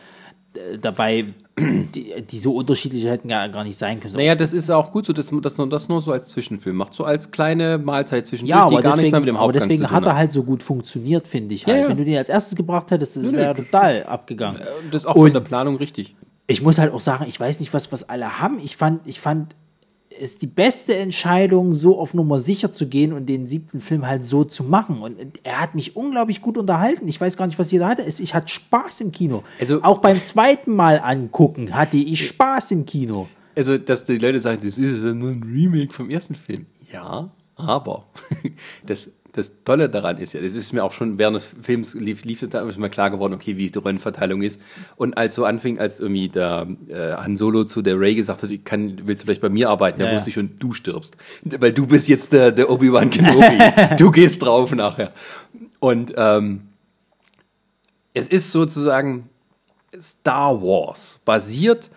äh, 0.55 0.79
dabei, 0.79 1.27
die, 1.59 2.13
die 2.29 2.39
so 2.39 2.55
unterschiedlich 2.57 3.05
hätten 3.05 3.29
gar, 3.29 3.49
gar 3.49 3.63
nicht 3.63 3.79
sein 3.79 4.01
können. 4.01 4.15
Naja, 4.17 4.35
das 4.35 4.53
ist 4.53 4.71
auch 4.71 4.91
gut 4.91 5.07
so, 5.07 5.13
dass 5.13 5.31
man 5.31 5.41
man 5.59 5.71
das 5.71 5.89
nur 5.89 6.01
so 6.01 6.11
als 6.13 6.29
Zwischenfilm 6.29 6.77
macht, 6.77 6.95
so 6.95 7.05
als 7.05 7.31
kleine 7.31 7.79
Mahlzeit 7.79 8.27
zwischendurch, 8.27 8.59
Ja, 8.59 8.69
die 8.69 8.75
aber 8.75 8.83
gar 8.83 8.91
nichts 8.91 8.97
deswegen, 8.97 9.11
mehr 9.13 9.21
mit 9.21 9.29
dem 9.29 9.37
aber 9.37 9.45
Hauptgang 9.45 9.63
deswegen 9.69 9.83
zu 9.83 9.87
tun 9.87 9.97
hat 9.97 10.07
er 10.07 10.17
halt 10.17 10.33
so 10.33 10.43
gut 10.43 10.63
funktioniert, 10.63 11.29
finde 11.29 11.55
ich 11.55 11.67
halt. 11.67 11.77
Ja, 11.77 11.83
ja. 11.85 11.89
Wenn 11.89 11.97
du 11.97 12.05
den 12.05 12.17
als 12.17 12.29
erstes 12.29 12.57
gebracht 12.57 12.91
hättest, 12.91 13.17
das 13.17 13.23
wäre 13.33 13.55
total 13.55 14.03
abgegangen. 14.05 14.61
Das 14.91 15.03
ist 15.03 15.07
auch 15.07 15.15
Und- 15.15 15.27
von 15.29 15.33
der 15.35 15.41
Planung 15.41 15.77
richtig. 15.77 16.17
Ich 16.47 16.61
muss 16.61 16.79
halt 16.79 16.93
auch 16.93 17.01
sagen, 17.01 17.25
ich 17.29 17.39
weiß 17.41 17.61
nicht, 17.61 17.73
was, 17.73 17.91
was 17.93 18.09
alle 18.09 18.39
haben. 18.41 18.59
Ich 18.63 18.77
fand, 18.77 19.01
ich 19.07 19.19
fand 19.21 19.55
es 20.21 20.39
die 20.39 20.47
beste 20.47 20.95
Entscheidung, 20.97 21.75
so 21.75 21.99
auf 21.99 22.15
Nummer 22.15 22.39
sicher 22.39 22.73
zu 22.73 22.89
gehen 22.89 23.13
und 23.13 23.27
den 23.27 23.47
siebten 23.47 23.81
Film 23.81 24.07
halt 24.07 24.25
so 24.25 24.45
zu 24.45 24.65
machen. 24.65 25.01
Und 25.03 25.17
er 25.43 25.61
hat 25.61 25.75
mich 25.75 25.97
unglaublich 25.97 26.41
gut 26.41 26.57
unterhalten. 26.59 27.09
Ich 27.09 27.21
weiß 27.21 27.37
gar 27.37 27.47
nicht, 27.47 27.59
was 27.59 27.71
jeder 27.71 27.89
hatte. 27.89 28.03
Ich 28.03 28.35
hatte 28.35 28.49
Spaß 28.49 29.01
im 29.03 29.13
Kino. 29.13 29.43
Also- 29.61 29.83
auch 29.83 29.99
beim 29.99 30.23
zweiten 30.23 30.75
Mal 30.75 31.01
angucken 31.01 31.75
hatte 31.75 31.97
ich 31.97 32.27
Spaß 32.29 32.71
im 32.73 32.87
Kino. 32.87 33.29
Also, 33.57 33.79
dass 33.79 34.05
die 34.05 34.19
Leute 34.19 34.41
sagen, 34.41 34.61
das 34.65 34.79
ist 34.79 35.03
nur 35.15 35.31
ein 35.31 35.43
Remake 35.43 35.93
vom 35.93 36.11
ersten 36.11 36.35
Film. 36.35 36.67
Ja, 36.93 37.31
aber 37.57 38.07
das, 38.87 39.11
das 39.35 39.53
Tolle 39.65 39.89
daran 39.89 40.19
ist 40.19 40.33
ja, 40.33 40.41
das 40.41 40.55
ist 40.55 40.73
mir 40.73 40.85
auch 40.85 40.93
schon 40.93 41.19
während 41.19 41.37
des 41.37 41.51
Films 41.61 41.95
lief, 41.95 42.25
lief 42.25 42.49
da 42.49 42.61
ist 42.69 42.79
mir 42.79 42.89
klar 42.89 43.11
geworden, 43.11 43.35
okay, 43.35 43.57
wie 43.57 43.69
die 43.69 43.79
Rollenverteilung 43.79 44.43
ist. 44.43 44.61
Und 44.95 45.19
als 45.19 45.35
so 45.35 45.45
anfing, 45.45 45.81
als 45.81 45.99
irgendwie 45.99 46.29
der 46.29 46.69
äh, 46.89 47.15
Han 47.15 47.37
Solo 47.37 47.65
zu 47.65 47.83
der 47.83 47.99
Ray 47.99 48.15
gesagt 48.15 48.45
hat, 48.45 48.51
ich 48.53 48.65
kann, 48.65 49.01
willst 49.05 49.23
du 49.23 49.27
vielleicht 49.27 49.41
bei 49.41 49.49
mir 49.49 49.71
arbeiten, 49.71 49.99
da 49.99 50.07
Ja, 50.07 50.15
wusste 50.15 50.29
ja. 50.29 50.31
ich 50.31 50.35
schon, 50.35 50.59
du 50.61 50.73
stirbst. 50.73 51.17
Weil 51.43 51.73
du 51.73 51.85
bist 51.85 52.07
jetzt 52.09 52.33
der, 52.33 52.53
der 52.53 52.71
Obi-Wan 52.71 53.11
Kenobi. 53.11 53.59
du 53.99 54.13
gehst 54.13 54.41
drauf 54.41 54.73
nachher. 54.73 55.13
Und 55.81 56.15
ähm, 56.17 56.69
es 58.15 58.29
ist 58.29 58.53
sozusagen 58.53 59.29
Star 60.01 60.63
Wars 60.63 61.19
basiert 61.25 61.91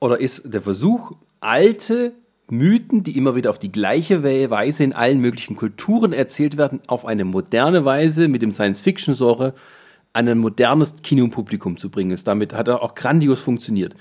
oder 0.00 0.18
ist 0.18 0.42
der 0.44 0.60
Versuch, 0.60 1.12
alte 1.38 2.14
Mythen, 2.50 3.02
die 3.02 3.16
immer 3.16 3.34
wieder 3.34 3.50
auf 3.50 3.58
die 3.58 3.72
gleiche 3.72 4.22
Weise 4.22 4.84
in 4.84 4.92
allen 4.92 5.20
möglichen 5.20 5.56
Kulturen 5.56 6.12
erzählt 6.12 6.56
werden, 6.56 6.80
auf 6.86 7.06
eine 7.06 7.24
moderne 7.24 7.84
Weise 7.84 8.28
mit 8.28 8.42
dem 8.42 8.52
Science-Fiction-Genre 8.52 9.54
an 10.12 10.28
ein 10.28 10.38
modernes 10.38 10.94
Kinopublikum 11.02 11.76
zu 11.76 11.90
bringen. 11.90 12.12
Ist 12.12 12.28
damit 12.28 12.54
hat 12.54 12.68
er 12.68 12.82
auch 12.82 12.94
grandios 12.94 13.40
funktioniert. 13.40 13.96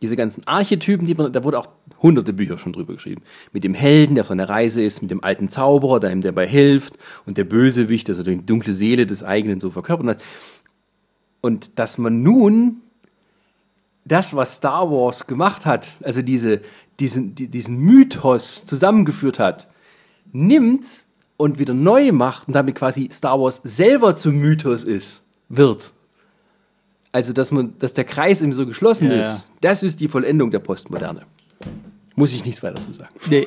Diese 0.00 0.16
ganzen 0.16 0.46
Archetypen, 0.46 1.06
die 1.06 1.14
man, 1.14 1.32
da 1.32 1.44
wurde 1.44 1.58
auch 1.58 1.68
hunderte 2.00 2.32
Bücher 2.32 2.56
schon 2.56 2.72
drüber 2.72 2.94
geschrieben. 2.94 3.22
Mit 3.52 3.64
dem 3.64 3.74
Helden, 3.74 4.14
der 4.14 4.22
auf 4.22 4.28
seiner 4.28 4.48
Reise 4.48 4.82
ist, 4.82 5.02
mit 5.02 5.10
dem 5.10 5.22
alten 5.22 5.50
Zauberer, 5.50 6.00
der 6.00 6.10
ihm 6.12 6.22
dabei 6.22 6.46
hilft, 6.46 6.94
und 7.26 7.36
der 7.36 7.44
Bösewicht, 7.44 8.08
also 8.08 8.22
die 8.22 8.44
dunkle 8.44 8.72
Seele 8.72 9.04
des 9.04 9.22
eigenen 9.22 9.60
so 9.60 9.70
verkörpert 9.70 10.06
hat. 10.06 10.24
Und 11.42 11.78
dass 11.78 11.98
man 11.98 12.22
nun 12.22 12.80
das, 14.06 14.34
was 14.34 14.56
Star 14.56 14.90
Wars 14.90 15.26
gemacht 15.26 15.66
hat, 15.66 15.92
also 16.02 16.22
diese, 16.22 16.62
diesen, 17.00 17.34
die, 17.34 17.48
diesen 17.48 17.78
Mythos 17.78 18.64
zusammengeführt 18.64 19.38
hat, 19.38 19.68
nimmt 20.32 20.84
und 21.36 21.58
wieder 21.58 21.74
neu 21.74 22.12
macht 22.12 22.48
und 22.48 22.54
damit 22.54 22.74
quasi 22.74 23.08
Star 23.12 23.40
Wars 23.40 23.60
selber 23.64 24.16
zum 24.16 24.36
Mythos 24.36 24.82
ist, 24.82 25.22
wird. 25.48 25.88
Also, 27.12 27.32
dass 27.32 27.50
man, 27.52 27.74
dass 27.78 27.94
der 27.94 28.04
Kreis 28.04 28.42
eben 28.42 28.52
so 28.52 28.66
geschlossen 28.66 29.10
Ja, 29.10 29.20
ist, 29.20 29.26
ja. 29.26 29.44
das 29.62 29.82
ist 29.82 30.00
die 30.00 30.08
Vollendung 30.08 30.50
der 30.50 30.58
Postmoderne. 30.58 31.22
Muss 32.16 32.32
ich 32.32 32.44
nichts 32.44 32.62
weiter 32.64 32.82
zu 32.82 32.92
sagen. 32.92 33.14
Nee. 33.30 33.46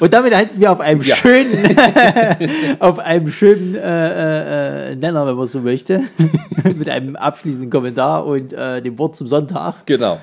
und 0.00 0.12
damit 0.12 0.34
hätten 0.34 0.58
wir 0.58 0.72
auf 0.72 0.80
einem 0.80 1.02
Ja. 1.02 1.14
schönen, 1.16 1.76
auf 2.80 2.98
einem 2.98 3.30
schönen 3.30 3.74
äh, 3.74 4.92
äh, 4.92 4.96
Nenner, 4.96 5.26
wenn 5.26 5.36
man 5.36 5.46
so 5.46 5.60
möchte, 5.60 6.04
mit 6.64 6.88
einem 6.88 7.14
abschließenden 7.16 7.68
Kommentar 7.70 8.24
und 8.24 8.54
äh, 8.54 8.80
dem 8.80 8.98
Wort 8.98 9.16
zum 9.16 9.28
Sonntag. 9.28 9.84
Genau. 9.86 10.18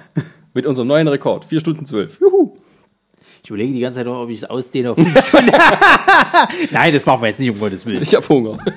Mit 0.59 0.65
unserem 0.65 0.89
neuen 0.89 1.07
Rekord. 1.07 1.45
Vier 1.45 1.61
Stunden 1.61 1.85
zwölf. 1.85 2.19
Juhu. 2.19 2.57
Ich 3.41 3.49
überlege 3.49 3.71
die 3.71 3.79
ganze 3.79 3.99
Zeit, 3.99 4.07
ob 4.07 4.29
ich 4.29 4.39
es 4.39 4.43
ausdehne 4.43 4.91
auf 4.91 4.97
fünf 4.97 5.25
Stunden. 5.25 5.51
Nein, 6.71 6.93
das 6.93 7.05
machen 7.05 7.21
wir 7.21 7.29
jetzt 7.29 7.39
nicht, 7.39 7.49
um 7.49 7.59
Gottes 7.59 7.85
Willen. 7.85 8.01
Ich 8.01 8.13
habe 8.13 8.27
Hunger. 8.27 8.57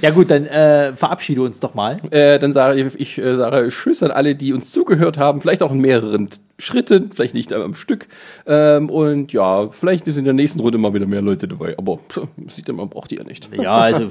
Ja 0.00 0.10
gut, 0.10 0.30
dann 0.30 0.46
äh, 0.46 0.94
verabschiede 0.96 1.42
uns 1.42 1.60
doch 1.60 1.74
mal. 1.74 1.98
äh, 2.10 2.38
dann 2.38 2.54
sage 2.54 2.80
ich, 2.80 2.98
ich 2.98 3.18
äh, 3.18 3.36
sage 3.36 3.68
Tschüss 3.68 4.02
an 4.02 4.10
alle, 4.10 4.34
die 4.34 4.54
uns 4.54 4.72
zugehört 4.72 5.18
haben, 5.18 5.42
vielleicht 5.42 5.62
auch 5.62 5.72
in 5.72 5.82
mehreren 5.82 6.30
Schritten, 6.58 7.10
vielleicht 7.12 7.34
nicht 7.34 7.52
am 7.52 7.74
Stück. 7.74 8.08
Ähm, 8.46 8.88
und 8.88 9.32
ja, 9.32 9.68
vielleicht 9.70 10.08
ist 10.08 10.16
in 10.16 10.24
der 10.24 10.32
nächsten 10.32 10.60
Runde 10.60 10.78
mal 10.78 10.94
wieder 10.94 11.06
mehr 11.06 11.20
Leute 11.20 11.46
dabei. 11.48 11.76
Aber 11.76 11.98
pff, 12.08 12.26
sieht 12.48 12.66
man, 12.68 12.76
man 12.76 12.88
braucht 12.88 13.10
die 13.10 13.16
ja 13.16 13.24
nicht. 13.24 13.48
Ja, 13.54 13.76
also 13.76 14.08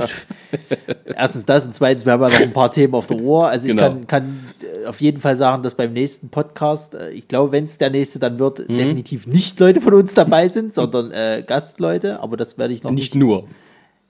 erstens 1.15 1.45
das 1.45 1.65
und 1.65 1.73
zweitens, 1.73 2.05
wir 2.05 2.13
haben 2.13 2.21
ja 2.21 2.29
noch 2.29 2.39
ein 2.39 2.53
paar 2.53 2.71
Themen 2.71 2.93
auf 2.93 3.07
der 3.07 3.19
Ohr. 3.19 3.47
Also 3.47 3.67
ich 3.67 3.75
Genau. 3.75 3.89
kann, 3.89 4.07
kann 4.07 4.39
äh, 4.83 4.85
auf 4.87 5.01
jeden 5.01 5.19
Fall 5.21 5.35
sagen, 5.35 5.63
dass 5.63 5.73
beim 5.75 5.91
nächsten 5.91 6.29
Podcast, 6.29 6.93
äh, 6.95 7.09
ich 7.11 7.27
glaube, 7.27 7.51
wenn 7.51 7.65
es 7.65 7.77
der 7.77 7.89
nächste 7.89 8.19
dann 8.19 8.37
wird, 8.39 8.59
Mhm. 8.69 8.77
definitiv 8.77 9.27
nicht 9.27 9.59
Leute 9.59 9.81
von 9.81 9.93
uns 9.95 10.13
dabei 10.13 10.47
sind, 10.47 10.73
sondern 10.73 11.11
äh, 11.11 11.43
Gastleute. 11.45 12.19
Aber 12.21 12.37
das 12.37 12.57
werde 12.57 12.73
ich 12.73 12.83
noch 12.83 12.91
Nicht 12.91 13.15
nicht. 13.15 13.15
nur. 13.15 13.45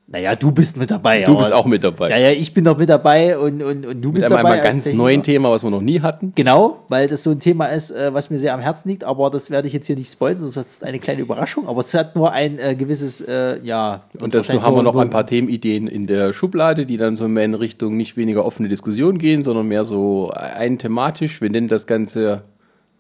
Naja, 0.08 0.36
du 0.36 0.52
bist 0.52 0.78
mit 0.78 0.92
dabei. 0.92 1.24
Du 1.24 1.32
aber- 1.32 1.40
bist 1.40 1.52
auch 1.52 1.66
mit 1.66 1.84
dabei. 1.84 2.12
Ja, 2.12 2.18
ja, 2.18 2.30
ich 2.30 2.54
bin 2.54 2.64
doch 2.64 2.78
mit 2.78 2.90
dabei 2.90 3.40
und, 3.40 3.64
und, 3.64 3.86
und 3.88 4.02
du 4.04 4.10
Mit 4.10 4.14
bist 4.16 4.26
einem 4.28 4.38
dabei. 4.38 4.50
einmal 4.52 4.58
als 4.60 4.64
ganz 4.64 4.84
Techniker. 4.84 4.98
neuen 5.04 5.24
Thema, 5.24 5.50
was 5.50 5.64
wir 5.64 5.72
noch 5.72 5.82
nie 5.82 6.00
hatten. 6.02 6.32
Genau, 6.36 6.84
weil 6.90 7.08
das 7.08 7.24
so 7.24 7.32
ein 7.32 7.40
Thema 7.40 7.66
ist, 7.68 7.90
äh, 7.90 8.14
was 8.14 8.30
mir 8.30 8.38
sehr 8.38 8.54
am 8.54 8.60
Herzen 8.60 8.90
liegt, 8.90 9.04
aber 9.04 9.32
das 9.32 9.50
werde 9.50 9.68
ich 9.68 9.74
jetzt 9.74 9.88
hier 9.88 9.96
nicht 9.96 10.12
spoilern, 10.12 10.44
das 10.44 10.56
ist 10.56 10.84
eine 10.84 11.00
kleine 11.00 11.22
Überraschung, 11.22 11.68
aber 11.68 11.80
es 11.80 11.92
hat 11.96 12.16
nur 12.16 12.32
ein 12.32 12.60
äh, 12.60 12.76
gewisses, 12.76 13.20
äh, 13.22 13.60
ja. 13.64 14.04
Und 14.22 14.36
dazu 14.36 14.62
haben 14.62 14.76
wir 14.76 14.84
noch 14.84 14.96
ein 14.96 15.10
paar 15.10 15.26
Themenideen 15.26 15.88
in 15.88 16.06
der 16.06 16.34
Schublade, 16.34 16.86
die 16.86 16.98
dann 16.98 17.18
so 17.18 17.28
mehr 17.28 17.46
in 17.46 17.56
Richtung 17.56 17.98
nicht 17.98 18.16
weniger 18.16 18.46
offene 18.46 18.70
Diskussion 18.70 19.18
gehen, 19.18 19.44
sondern 19.44 19.68
mehr 19.68 19.86
so 19.86 20.30
ein 20.36 20.78
thematisch. 20.78 21.42
Wir 21.42 21.50
nennen 21.50 21.68
das 21.68 21.88
Ganze, 21.88 22.44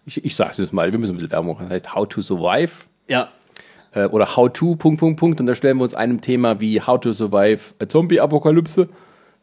ich, 0.07 0.25
ich 0.25 0.35
sage 0.35 0.51
es 0.53 0.57
jetzt 0.57 0.73
mal, 0.73 0.91
wir 0.91 0.97
müssen 0.97 1.11
ein 1.13 1.17
bisschen 1.17 1.31
Werbung 1.31 1.53
machen, 1.53 1.65
das 1.69 1.73
heißt 1.75 1.93
How 1.93 2.07
to 2.09 2.21
Survive 2.23 2.71
Ja, 3.07 3.29
äh, 3.95 4.05
oder 4.05 4.35
How 4.35 4.51
to, 4.51 4.75
Punkt, 4.75 4.99
Punkt, 4.99 5.19
Punkt. 5.19 5.39
Und 5.39 5.47
da 5.47 5.55
stellen 5.55 5.77
wir 5.77 5.83
uns 5.83 5.95
einem 5.95 6.21
Thema 6.21 6.59
wie 6.59 6.81
How 6.81 6.99
to 6.99 7.13
Survive 7.13 7.73
a 7.79 7.87
Zombie-Apokalypse, 7.87 8.87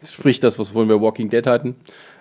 sprich 0.04 0.38
das, 0.40 0.58
was 0.58 0.68
wir 0.68 0.72
vorhin 0.74 0.88
bei 0.88 1.00
Walking 1.00 1.30
Dead 1.30 1.46
hatten, 1.46 1.76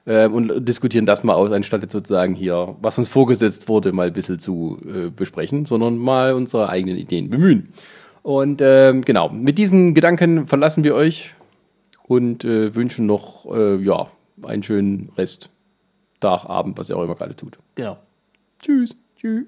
äh, 0.06 0.28
und 0.28 0.66
diskutieren 0.66 1.06
das 1.06 1.24
mal 1.24 1.34
aus, 1.34 1.52
anstatt 1.52 1.84
jetzt 1.84 1.94
sozusagen 1.94 2.34
hier, 2.34 2.76
was 2.82 2.98
uns 2.98 3.10
vorgesetzt 3.10 3.70
wurde, 3.70 3.92
mal 3.92 4.08
ein 4.08 4.14
bisschen 4.14 4.40
zu 4.40 4.80
äh, 4.86 5.10
besprechen, 5.10 5.66
sondern 5.66 5.98
mal 5.98 6.34
unsere 6.34 6.70
eigenen 6.70 6.98
Ideen 6.98 7.30
bemühen. 7.30 7.70
Und 8.24 8.62
ähm, 8.64 9.02
genau, 9.04 9.30
mit 9.30 9.58
diesen 9.58 9.94
Gedanken 9.94 10.48
verlassen 10.48 10.84
wir 10.84 10.96
euch 10.96 11.34
und 12.04 12.46
äh, 12.46 12.76
wünschen 12.76 13.08
noch 13.08 13.46
äh, 13.52 13.78
ja, 13.78 14.08
einen 14.44 14.64
schönen 14.64 15.10
Rest, 15.18 15.50
Tag, 16.20 16.46
Abend, 16.46 16.78
was 16.78 16.90
ihr 16.90 16.98
auch 16.98 17.04
immer 17.04 17.16
gerade 17.16 17.36
tut. 17.36 17.58
genau. 17.76 17.98
Tschüss. 18.62 18.96
Tschüss. 19.18 19.48